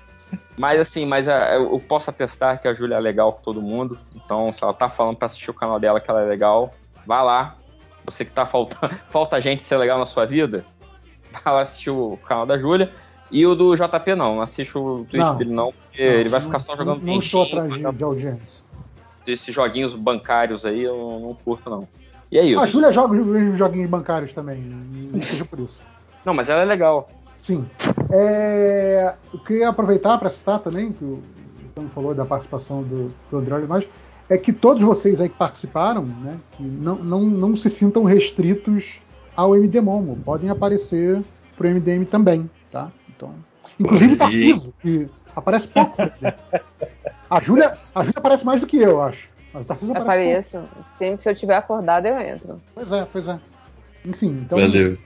Mas 0.58 0.80
assim, 0.80 1.06
mas 1.06 1.28
a- 1.28 1.54
eu 1.54 1.78
posso 1.80 2.10
atestar 2.10 2.60
que 2.60 2.68
a 2.68 2.74
Júlia 2.74 2.96
é 2.96 3.00
legal 3.00 3.32
com 3.32 3.42
todo 3.42 3.62
mundo. 3.62 3.98
Então, 4.14 4.52
se 4.52 4.62
ela 4.62 4.74
tá 4.74 4.88
falando 4.90 5.16
pra 5.16 5.26
assistir 5.26 5.50
o 5.50 5.54
canal 5.54 5.78
dela 5.80 6.00
que 6.00 6.10
ela 6.10 6.22
é 6.22 6.26
legal, 6.26 6.74
vá 7.06 7.22
lá. 7.22 7.56
Você 8.04 8.24
que 8.24 8.30
tá 8.32 8.44
faltando, 8.46 8.94
falta 9.10 9.40
gente 9.40 9.62
ser 9.62 9.76
legal 9.76 9.98
na 9.98 10.06
sua 10.06 10.26
vida, 10.26 10.64
vai 11.32 11.54
lá 11.54 11.60
assistir 11.62 11.90
o 11.90 12.18
canal 12.26 12.44
da 12.46 12.58
Júlia. 12.58 12.92
E 13.30 13.46
o 13.46 13.54
do 13.54 13.74
JP 13.76 14.14
não, 14.16 14.34
não 14.36 14.42
assiste 14.42 14.76
o 14.76 15.06
Twitch 15.08 15.22
Não. 15.22 15.36
dele 15.36 15.52
não, 15.52 15.72
porque 15.72 16.04
Não, 16.04 16.14
ele 16.18 16.28
vai 16.28 16.40
ficar 16.40 16.58
só 16.58 16.76
jogando 16.76 16.98
Não, 16.98 17.12
não 17.14 17.20
estou 17.20 17.44
atrás 17.44 17.72
de, 17.72 17.78
de 17.92 18.02
audiência. 18.04 18.64
esses 19.24 19.54
joguinhos 19.54 19.94
bancários 19.94 20.66
aí, 20.66 20.82
eu 20.82 20.96
não, 20.96 21.20
não 21.20 21.34
curto 21.34 21.70
não. 21.70 21.86
E 22.32 22.38
é 22.38 22.44
isso. 22.44 22.60
A 22.60 22.66
Júlia 22.66 22.90
joga 22.90 23.14
os 23.20 23.24
mesmos 23.26 23.56
joguinhos 23.56 23.88
bancários 23.88 24.32
também, 24.32 24.58
não 24.60 25.22
seja 25.22 25.44
por 25.44 25.60
isso. 25.60 25.80
Não, 26.24 26.34
mas 26.34 26.48
ela 26.48 26.62
é 26.62 26.64
legal. 26.64 27.08
Sim. 27.38 27.64
É, 28.12 29.14
eu 29.32 29.38
queria 29.40 29.68
aproveitar 29.68 30.18
para 30.18 30.30
citar 30.30 30.58
também, 30.60 30.92
que 30.92 31.04
o 31.04 31.22
Tom 31.74 31.86
falou 31.94 32.14
da 32.14 32.24
participação 32.24 32.82
do, 32.82 33.12
do 33.30 33.38
André 33.38 33.54
Olivares, 33.54 33.88
é 34.28 34.38
que 34.38 34.52
todos 34.52 34.82
vocês 34.82 35.20
aí 35.20 35.28
que 35.28 35.36
participaram, 35.36 36.04
né, 36.04 36.38
que 36.52 36.62
não, 36.62 36.96
não, 36.96 37.20
não 37.22 37.56
se 37.56 37.68
sintam 37.68 38.04
restritos 38.04 39.00
ao 39.36 39.56
MD 39.56 39.80
Momo, 39.80 40.16
podem 40.24 40.50
aparecer 40.50 41.22
pro 41.56 41.68
MDM 41.68 42.04
também, 42.04 42.48
tá? 42.70 42.90
Então, 43.08 43.34
inclusive 43.78 44.14
o 44.14 44.18
Tarciso, 44.18 44.74
que 44.80 45.08
aparece 45.34 45.68
pouco. 45.68 45.96
A 47.28 47.40
Júlia, 47.40 47.72
a 47.94 48.00
Júlia 48.02 48.18
aparece 48.18 48.44
mais 48.44 48.60
do 48.60 48.66
que 48.66 48.76
eu, 48.76 49.00
acho. 49.02 49.28
Mas 49.52 49.64
o 49.64 49.66
Tarciso 49.66 49.92
aparece 49.92 50.44
pouco. 50.50 50.58
Apareço. 50.58 50.86
Sempre 50.98 51.22
se 51.22 51.30
eu 51.30 51.34
tiver 51.34 51.56
acordado, 51.56 52.06
eu 52.06 52.20
entro. 52.20 52.60
Pois 52.74 52.90
é, 52.92 53.06
pois 53.12 53.28
é. 53.28 53.38
Enfim, 54.04 54.40
então. 54.44 54.58
Valeu. 54.58 54.96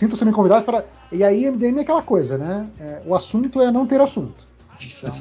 Sinta-se 0.00 0.24
me 0.24 0.32
convidado 0.32 0.64
para. 0.64 0.82
E 1.12 1.22
aí, 1.22 1.44
MDM 1.46 1.76
é 1.78 1.82
aquela 1.82 2.00
coisa, 2.00 2.38
né? 2.38 2.66
É, 2.80 3.02
o 3.04 3.14
assunto 3.14 3.60
é 3.60 3.70
não 3.70 3.86
ter 3.86 4.00
assunto. 4.00 4.46
Então, 4.80 5.12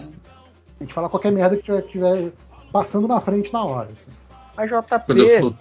a 0.79 0.83
gente 0.83 0.93
fala 0.93 1.09
qualquer 1.09 1.33
merda 1.33 1.57
que 1.57 1.63
tiver, 1.63 1.81
que 1.81 1.91
tiver 1.91 2.31
passando 2.71 3.05
na 3.05 3.19
frente 3.19 3.51
na 3.51 3.61
hora. 3.65 3.89
assim. 3.91 4.09
Mas 4.55 4.69
JP. 4.69 5.05
Quando 5.05 5.19
eu 5.19 5.41
for, 5.41 5.53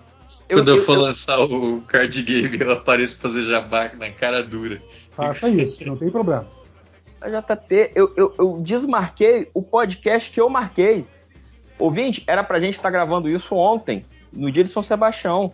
eu- 0.48 0.56
quando 0.58 0.68
eu 0.68 0.76
eu- 0.76 0.82
for 0.84 0.94
eu- 0.94 1.02
lançar 1.02 1.40
o 1.40 1.80
card 1.80 2.22
game, 2.22 2.60
eu 2.60 2.70
apareço 2.70 3.18
pra 3.18 3.28
fazer 3.28 3.42
jabá 3.44 3.90
na 3.98 4.08
cara 4.10 4.40
dura. 4.40 4.80
Faça 5.16 5.48
isso, 5.48 5.84
não 5.84 5.96
tem 5.96 6.10
problema. 6.10 6.46
A 7.20 7.28
JP, 7.28 7.90
eu, 7.96 8.12
eu, 8.16 8.32
eu 8.38 8.60
desmarquei 8.62 9.50
o 9.52 9.60
podcast 9.60 10.30
que 10.30 10.40
eu 10.40 10.48
marquei. 10.48 11.04
Ouvinte, 11.76 12.22
era 12.28 12.44
pra 12.44 12.60
gente 12.60 12.76
estar 12.76 12.90
gravando 12.90 13.28
isso 13.28 13.52
ontem, 13.56 14.04
no 14.32 14.48
dia 14.52 14.62
de 14.62 14.70
São 14.70 14.80
Sebastião. 14.82 15.52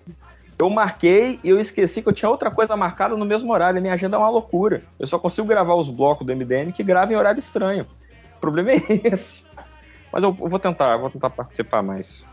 Eu 0.58 0.70
marquei 0.70 1.40
e 1.42 1.48
eu 1.48 1.58
esqueci 1.58 2.00
que 2.00 2.08
eu 2.08 2.12
tinha 2.12 2.30
outra 2.30 2.50
coisa 2.50 2.76
marcada 2.76 3.16
no 3.16 3.24
mesmo 3.24 3.52
horário. 3.52 3.80
Minha 3.82 3.94
agenda 3.94 4.16
é 4.16 4.18
uma 4.18 4.30
loucura. 4.30 4.82
Eu 4.98 5.06
só 5.06 5.18
consigo 5.18 5.46
gravar 5.46 5.74
os 5.74 5.88
blocos 5.88 6.26
do 6.26 6.34
MDM 6.34 6.72
que 6.72 6.82
gravam 6.82 7.12
em 7.12 7.16
horário 7.16 7.38
estranho. 7.38 7.86
O 8.36 8.40
problema 8.40 8.70
é 8.72 8.82
esse. 9.04 9.42
Mas 10.12 10.22
eu, 10.22 10.32
vou 10.32 10.58
tentar, 10.58 10.96
vou 10.96 11.10
tentar 11.10 11.30
participar 11.30 11.82
mais. 11.82 12.24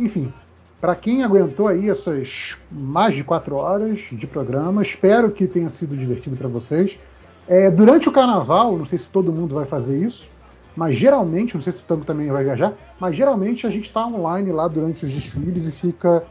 Enfim, 0.00 0.32
para 0.80 0.94
quem 0.94 1.22
aguentou 1.22 1.68
aí 1.68 1.90
essas 1.90 2.56
mais 2.70 3.14
de 3.14 3.22
quatro 3.22 3.56
horas 3.56 4.00
de 4.10 4.26
programa, 4.26 4.82
espero 4.82 5.30
que 5.30 5.46
tenha 5.46 5.68
sido 5.68 5.96
divertido 5.96 6.36
para 6.36 6.48
vocês. 6.48 6.98
É, 7.46 7.70
durante 7.70 8.08
o 8.08 8.12
carnaval, 8.12 8.76
não 8.78 8.86
sei 8.86 8.98
se 8.98 9.08
todo 9.08 9.32
mundo 9.32 9.54
vai 9.54 9.66
fazer 9.66 9.98
isso, 9.98 10.28
mas 10.74 10.96
geralmente, 10.96 11.54
não 11.54 11.62
sei 11.62 11.72
se 11.72 11.80
o 11.80 11.82
Tango 11.82 12.04
também 12.04 12.28
vai 12.28 12.44
viajar, 12.44 12.72
mas 12.98 13.14
geralmente 13.14 13.66
a 13.66 13.70
gente 13.70 13.88
está 13.88 14.06
online 14.06 14.50
lá 14.50 14.66
durante 14.66 15.04
os 15.04 15.10
desfiles 15.10 15.66
e 15.66 15.72
fica 15.72 16.24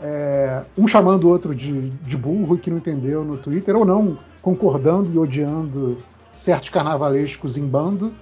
é, 0.00 0.62
um 0.76 0.86
chamando 0.86 1.24
o 1.24 1.28
outro 1.28 1.54
de, 1.54 1.90
de 1.90 2.16
burro 2.16 2.56
e 2.56 2.58
que 2.58 2.70
não 2.70 2.78
entendeu 2.78 3.24
no 3.24 3.36
Twitter, 3.36 3.76
ou 3.76 3.84
não 3.84 4.18
concordando 4.40 5.12
e 5.12 5.18
odiando 5.18 5.98
certos 6.38 6.68
carnavalescos 6.68 7.56
em 7.56 7.66
bando. 7.66 8.12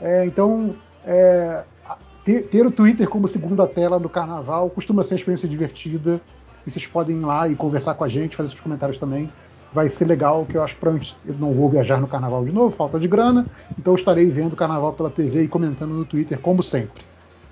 É, 0.00 0.24
então, 0.24 0.74
é, 1.04 1.62
ter, 2.24 2.42
ter 2.44 2.66
o 2.66 2.70
Twitter 2.70 3.08
como 3.08 3.28
segunda 3.28 3.66
tela 3.66 3.98
no 3.98 4.08
carnaval 4.08 4.68
costuma 4.70 5.02
ser 5.02 5.14
uma 5.14 5.18
experiência 5.18 5.48
divertida. 5.48 6.20
E 6.66 6.70
vocês 6.70 6.86
podem 6.86 7.18
ir 7.18 7.24
lá 7.24 7.48
e 7.48 7.54
conversar 7.54 7.94
com 7.94 8.02
a 8.02 8.08
gente, 8.08 8.34
fazer 8.34 8.48
seus 8.48 8.60
comentários 8.60 8.98
também. 8.98 9.30
Vai 9.72 9.88
ser 9.88 10.06
legal, 10.06 10.46
que 10.46 10.56
eu 10.56 10.62
acho 10.62 10.74
que 10.74 10.86
eu 11.26 11.34
não 11.38 11.52
vou 11.52 11.68
viajar 11.68 12.00
no 12.00 12.08
carnaval 12.08 12.44
de 12.44 12.50
novo, 12.50 12.74
falta 12.74 12.98
de 12.98 13.06
grana. 13.06 13.46
Então 13.78 13.94
estarei 13.94 14.28
vendo 14.30 14.54
o 14.54 14.56
carnaval 14.56 14.92
pela 14.94 15.10
TV 15.10 15.42
e 15.42 15.48
comentando 15.48 15.92
no 15.92 16.04
Twitter, 16.04 16.38
como 16.40 16.62
sempre. 16.62 17.04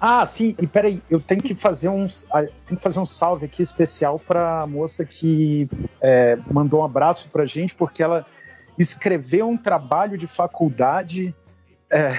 Ah, 0.07 0.27
sim, 0.27 0.55
e 0.61 0.67
peraí, 0.67 1.03
eu 1.09 1.19
tenho 1.19 1.41
que 1.41 1.55
fazer 1.55 1.89
um, 1.89 2.07
tenho 2.67 2.77
que 2.77 2.83
fazer 2.83 2.99
um 2.99 3.07
salve 3.07 3.47
aqui 3.47 3.63
especial 3.63 4.19
para 4.19 4.61
a 4.61 4.67
moça 4.67 5.03
que 5.03 5.67
é, 5.99 6.37
mandou 6.53 6.83
um 6.83 6.85
abraço 6.85 7.31
pra 7.31 7.47
gente, 7.47 7.75
porque 7.75 8.03
ela 8.03 8.27
escreveu 8.79 9.49
um 9.49 9.57
trabalho 9.57 10.19
de 10.19 10.27
faculdade 10.27 11.35
é, 11.91 12.19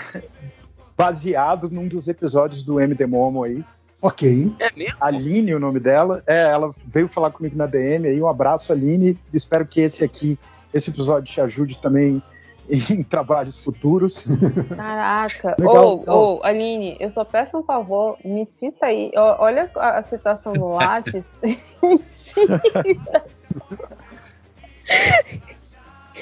baseado 0.97 1.69
num 1.69 1.87
dos 1.87 2.07
episódios 2.07 2.63
do 2.63 2.79
MD 2.79 3.05
Momo 3.05 3.43
aí. 3.43 3.63
Ok. 4.01 4.51
É 4.57 4.71
mesmo? 4.75 4.97
Aline, 4.99 5.53
o 5.53 5.59
nome 5.59 5.79
dela. 5.79 6.23
É, 6.25 6.41
ela 6.41 6.71
veio 6.87 7.07
falar 7.07 7.29
comigo 7.29 7.55
na 7.55 7.67
DM 7.67 8.07
aí. 8.07 8.19
Um 8.19 8.27
abraço, 8.27 8.73
Aline. 8.73 9.15
Espero 9.31 9.63
que 9.63 9.81
esse 9.81 10.03
aqui, 10.03 10.39
esse 10.73 10.89
episódio 10.89 11.31
te 11.31 11.39
ajude 11.39 11.79
também 11.79 12.19
em 12.89 13.03
trabalhos 13.03 13.63
futuros. 13.63 14.25
Caraca. 14.75 15.55
Ô, 15.61 15.97
legal. 15.99 16.07
ô, 16.07 16.39
Aline, 16.43 16.97
eu 16.99 17.09
só 17.11 17.23
peço 17.23 17.57
um 17.57 17.63
favor, 17.63 18.17
me 18.23 18.45
cita 18.45 18.87
aí. 18.87 19.11
Olha 19.15 19.69
a, 19.75 20.03
citação 20.03 20.53
Lattes. 20.53 21.25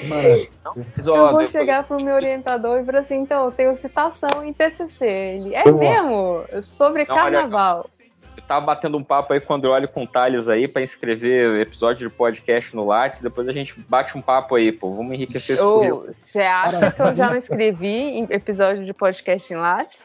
Maravilha. 0.08 0.48
Mas, 0.96 1.06
Eu 1.06 1.30
vou 1.30 1.48
chegar 1.48 1.84
pro 1.84 2.00
meu 2.02 2.16
orientador 2.16 2.80
e 2.80 2.84
falar 2.84 2.98
assim, 3.00 3.20
então, 3.20 3.44
eu 3.44 3.52
tenho 3.52 3.78
citação 3.80 4.44
em 4.44 4.52
TCC. 4.52 5.04
Ele, 5.06 5.54
é 5.54 5.62
Boa. 5.62 5.78
mesmo? 5.78 6.44
Sobre 6.76 7.04
Não, 7.08 7.14
olha- 7.16 7.22
carnaval. 7.22 7.88
Eu 8.36 8.42
tava 8.42 8.66
batendo 8.66 8.98
um 8.98 9.04
papo 9.04 9.32
aí 9.32 9.40
com 9.40 9.52
o 9.52 9.56
Andreoli 9.56 9.86
com 9.86 10.02
o 10.04 10.06
Thales 10.06 10.48
aí 10.48 10.66
pra 10.66 10.82
inscrever 10.82 11.60
episódio 11.60 12.08
de 12.08 12.14
podcast 12.14 12.74
no 12.74 12.84
Lattes. 12.84 13.20
Depois 13.20 13.48
a 13.48 13.52
gente 13.52 13.78
bate 13.88 14.16
um 14.18 14.22
papo 14.22 14.56
aí, 14.56 14.72
pô. 14.72 14.92
Vamos 14.94 15.14
enriquecer 15.14 15.54
esse 15.56 15.64
currículo. 15.64 16.14
Você 16.26 16.40
acha 16.40 16.90
que 16.90 17.00
eu 17.02 17.14
já 17.16 17.28
não 17.30 17.36
escrevi 17.36 17.86
em 17.86 18.24
episódio 18.30 18.84
de 18.84 18.92
podcast 18.92 19.52
em 19.52 19.56
Lattes? 19.56 19.98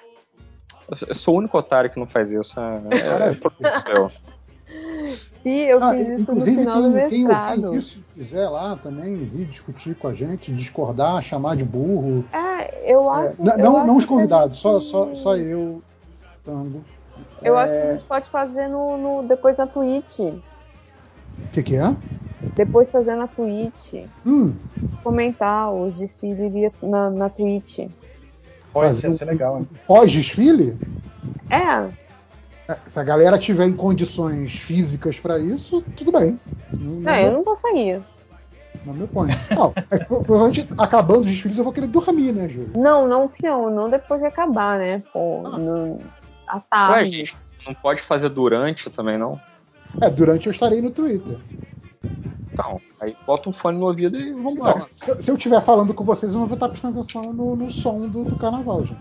Eu- 0.89 1.07
Eu 1.09 1.15
sou 1.15 1.35
o 1.35 1.37
único 1.37 1.57
otário 1.57 1.89
que 1.89 1.99
não 1.99 2.07
faz 2.07 2.31
isso. 2.31 2.59
É, 2.59 2.81
é. 2.95 3.33
Sim, 5.41 5.61
eu 5.65 5.83
Ah, 5.83 5.91
fiz 5.93 6.01
isso 6.07 6.13
no 6.15 6.21
inclusive, 6.21 6.57
final 6.57 6.81
do 6.83 6.93
quem, 6.93 7.09
quem 7.09 7.23
mestrado. 7.25 7.63
ouvir 7.65 7.77
isso, 7.79 7.99
quiser 8.13 8.47
lá 8.49 8.75
também 8.75 9.15
vir 9.15 9.45
discutir 9.45 9.95
com 9.95 10.07
a 10.07 10.13
gente, 10.13 10.51
discordar, 10.53 11.21
chamar 11.23 11.55
de 11.55 11.63
burro. 11.63 12.23
É, 12.31 12.91
eu 12.93 13.11
É, 13.15 13.25
acho. 13.27 13.43
não, 13.43 13.53
eu 13.53 13.57
não, 13.57 13.77
acho 13.77 13.87
não 13.87 13.97
os 13.97 14.05
que 14.05 14.13
a 14.13 14.15
convidados, 14.15 14.57
gente- 14.57 14.61
só, 14.61 14.79
só, 14.81 15.15
só 15.15 15.35
eu, 15.37 15.81
Tango. 16.45 16.83
Eu 17.41 17.57
É, 17.57 17.63
acho 17.63 17.73
que 17.73 17.79
a 17.79 17.93
gente 17.93 18.05
pode 18.05 18.29
fazer 18.29 18.67
no, 18.67 18.97
no- 18.97 19.27
depois 19.27 19.57
na 19.57 19.65
Twitch. 19.67 20.19
O 20.19 20.41
que, 21.53 21.63
que 21.63 21.75
é? 21.75 21.95
Depois 22.55 22.91
fazer 22.91 23.15
na 23.15 23.27
Twitch. 23.27 23.93
Hum, 24.25 24.53
Comentar 25.03 25.71
os 25.73 25.95
desfiles 25.95 26.71
na, 26.83 27.09
na 27.09 27.29
Twitch. 27.29 27.87
Pode 28.73 28.95
ser, 28.95 29.11
ser 29.13 29.25
legal, 29.25 29.57
hein? 29.59 29.67
pós-desfile, 29.87 30.77
É, 31.49 31.89
se 32.85 32.99
a 32.99 33.03
galera 33.03 33.37
tiver 33.39 33.65
em 33.65 33.75
condições 33.75 34.55
físicas 34.55 35.19
para 35.19 35.39
isso, 35.39 35.81
tudo 35.95 36.11
bem. 36.11 36.39
Não, 36.79 36.93
não, 36.99 37.15
eu 37.15 37.31
não 37.33 37.43
conseguia. 37.43 38.03
não 38.85 38.93
me 38.93 39.03
oponho. 39.03 39.29
Não, 39.55 39.73
é 39.89 39.97
provavelmente, 39.97 40.69
acabando 40.77 41.21
os 41.21 41.27
desfiles, 41.27 41.57
eu 41.57 41.63
vou 41.63 41.73
querer 41.73 41.87
dormir, 41.87 42.31
né, 42.31 42.47
Júlio? 42.47 42.73
Não, 42.77 43.07
não, 43.07 43.31
não, 43.41 43.69
não 43.71 43.89
depois 43.89 44.21
de 44.21 44.27
acabar, 44.27 44.77
né? 44.77 45.01
Pô, 45.11 45.41
Ah. 45.45 45.57
no, 45.57 45.99
à 46.49 46.55
Ué, 46.55 46.61
tarde. 46.69 47.11
gente, 47.11 47.37
não 47.65 47.73
pode 47.73 48.01
fazer 48.01 48.29
durante 48.29 48.89
também, 48.89 49.17
não? 49.17 49.39
É, 50.01 50.09
durante 50.09 50.47
eu 50.47 50.51
estarei 50.51 50.81
no 50.81 50.91
Twitter. 50.91 51.37
Então, 52.51 52.81
aí 52.99 53.15
bota 53.25 53.49
um 53.49 53.53
fone 53.53 53.77
no 53.77 53.85
ouvido 53.85 54.17
e 54.17 54.33
vambora. 54.33 54.87
Então, 54.95 55.15
se, 55.17 55.23
se 55.23 55.31
eu 55.31 55.35
estiver 55.35 55.61
falando 55.61 55.93
com 55.93 56.03
vocês, 56.03 56.33
eu 56.33 56.39
não 56.39 56.47
vou 56.47 56.55
estar 56.55 56.69
prestando 56.69 56.99
atenção 56.99 57.31
no, 57.31 57.55
no 57.55 57.69
som 57.69 58.07
do, 58.07 58.23
do 58.25 58.35
carnaval, 58.35 58.85
gente. 58.85 58.99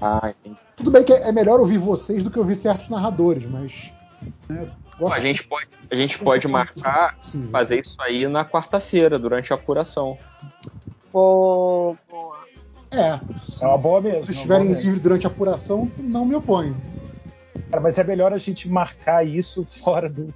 Ah, 0.00 0.32
entendi. 0.40 0.56
Tudo 0.76 0.90
bem 0.90 1.04
que 1.04 1.12
é 1.12 1.28
é 1.28 1.32
melhor 1.32 1.60
ouvir 1.60 1.78
vocês 1.78 2.22
do 2.22 2.30
que 2.30 2.38
ouvir 2.38 2.56
certos 2.56 2.88
narradores, 2.88 3.44
mas. 3.44 3.92
né, 4.48 4.70
a 5.10 5.20
gente 5.20 5.44
pode, 5.44 5.68
a 5.90 5.94
gente 5.94 6.18
pode 6.18 6.48
marcar, 6.48 7.16
possível. 7.16 7.50
fazer 7.50 7.80
isso 7.80 7.96
aí 8.00 8.26
na 8.26 8.44
quarta-feira, 8.44 9.18
durante 9.18 9.52
a 9.52 9.56
apuração. 9.56 10.16
Pô, 11.12 11.96
pô. 12.08 12.34
É, 12.96 13.20
É 13.60 13.66
uma 13.66 13.78
boa 13.78 14.00
mesmo. 14.00 14.24
se 14.24 14.30
é 14.30 14.34
estiverem 14.34 14.72
livres 14.72 15.00
durante 15.00 15.26
a 15.26 15.30
apuração, 15.30 15.90
não 15.98 16.24
me 16.24 16.34
oponho. 16.34 16.76
Cara, 17.70 17.82
mas 17.82 17.98
é 17.98 18.04
melhor 18.04 18.32
a 18.32 18.38
gente 18.38 18.68
marcar 18.68 19.26
isso 19.26 19.64
fora 19.64 20.08
do, 20.08 20.32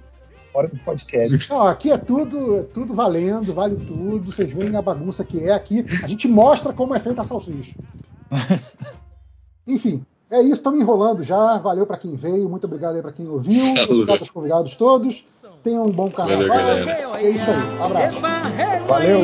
fora 0.51 0.67
do 0.67 0.77
podcast. 0.79 1.49
Não, 1.49 1.63
aqui 1.63 1.91
é 1.91 1.97
tudo, 1.97 2.57
é 2.57 2.63
tudo 2.63 2.93
valendo, 2.93 3.53
vale 3.53 3.75
tudo. 3.77 4.31
Vocês 4.31 4.51
veem 4.51 4.75
a 4.75 4.81
bagunça 4.81 5.23
que 5.23 5.43
é 5.43 5.51
aqui. 5.53 5.85
A 6.03 6.07
gente 6.07 6.27
mostra 6.27 6.73
como 6.73 6.93
é 6.93 6.99
feita 6.99 7.21
a 7.21 7.25
salsicha. 7.25 7.73
Enfim, 9.65 10.05
é 10.29 10.41
isso. 10.41 10.53
Estamos 10.53 10.79
enrolando 10.79 11.23
já. 11.23 11.57
Valeu 11.57 11.85
para 11.85 11.97
quem 11.97 12.15
veio. 12.15 12.49
Muito 12.49 12.65
obrigado 12.65 12.95
aí 12.95 13.01
para 13.01 13.11
quem 13.11 13.27
ouviu. 13.27 13.73
Obrigado 13.83 14.19
aos 14.21 14.29
convidados 14.29 14.75
todos. 14.75 15.23
Tenham 15.63 15.85
um 15.85 15.91
bom 15.91 16.09
carnaval. 16.09 16.47
Valeu, 16.47 16.85
galera. 16.85 17.21
é 17.21 17.29
isso 17.29 17.51
aí. 17.51 17.79
Um 17.79 17.83
abraço. 17.83 18.19
Valeu. 18.87 19.21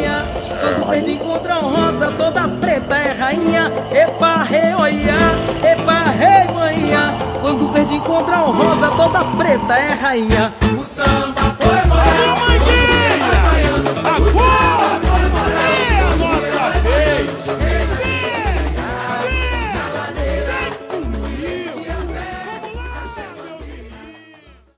Quando 0.61 0.89
verde 0.89 1.11
encontra 1.13 1.55
rosa, 1.55 2.11
toda 2.11 2.47
preta 2.47 2.95
é 2.95 3.11
rainha. 3.11 3.71
Epa, 3.91 4.43
rei, 4.43 4.75
oia, 4.75 5.15
epa, 5.63 6.03
rei, 6.11 6.53
manhã. 6.53 7.15
Quando 7.41 7.71
verde 7.73 7.95
encontra 7.95 8.37
rosa, 8.37 8.91
toda 8.91 9.23
preta 9.35 9.79
é 9.79 9.93
rainha. 9.93 10.53
O 10.79 10.83
samba 10.83 11.57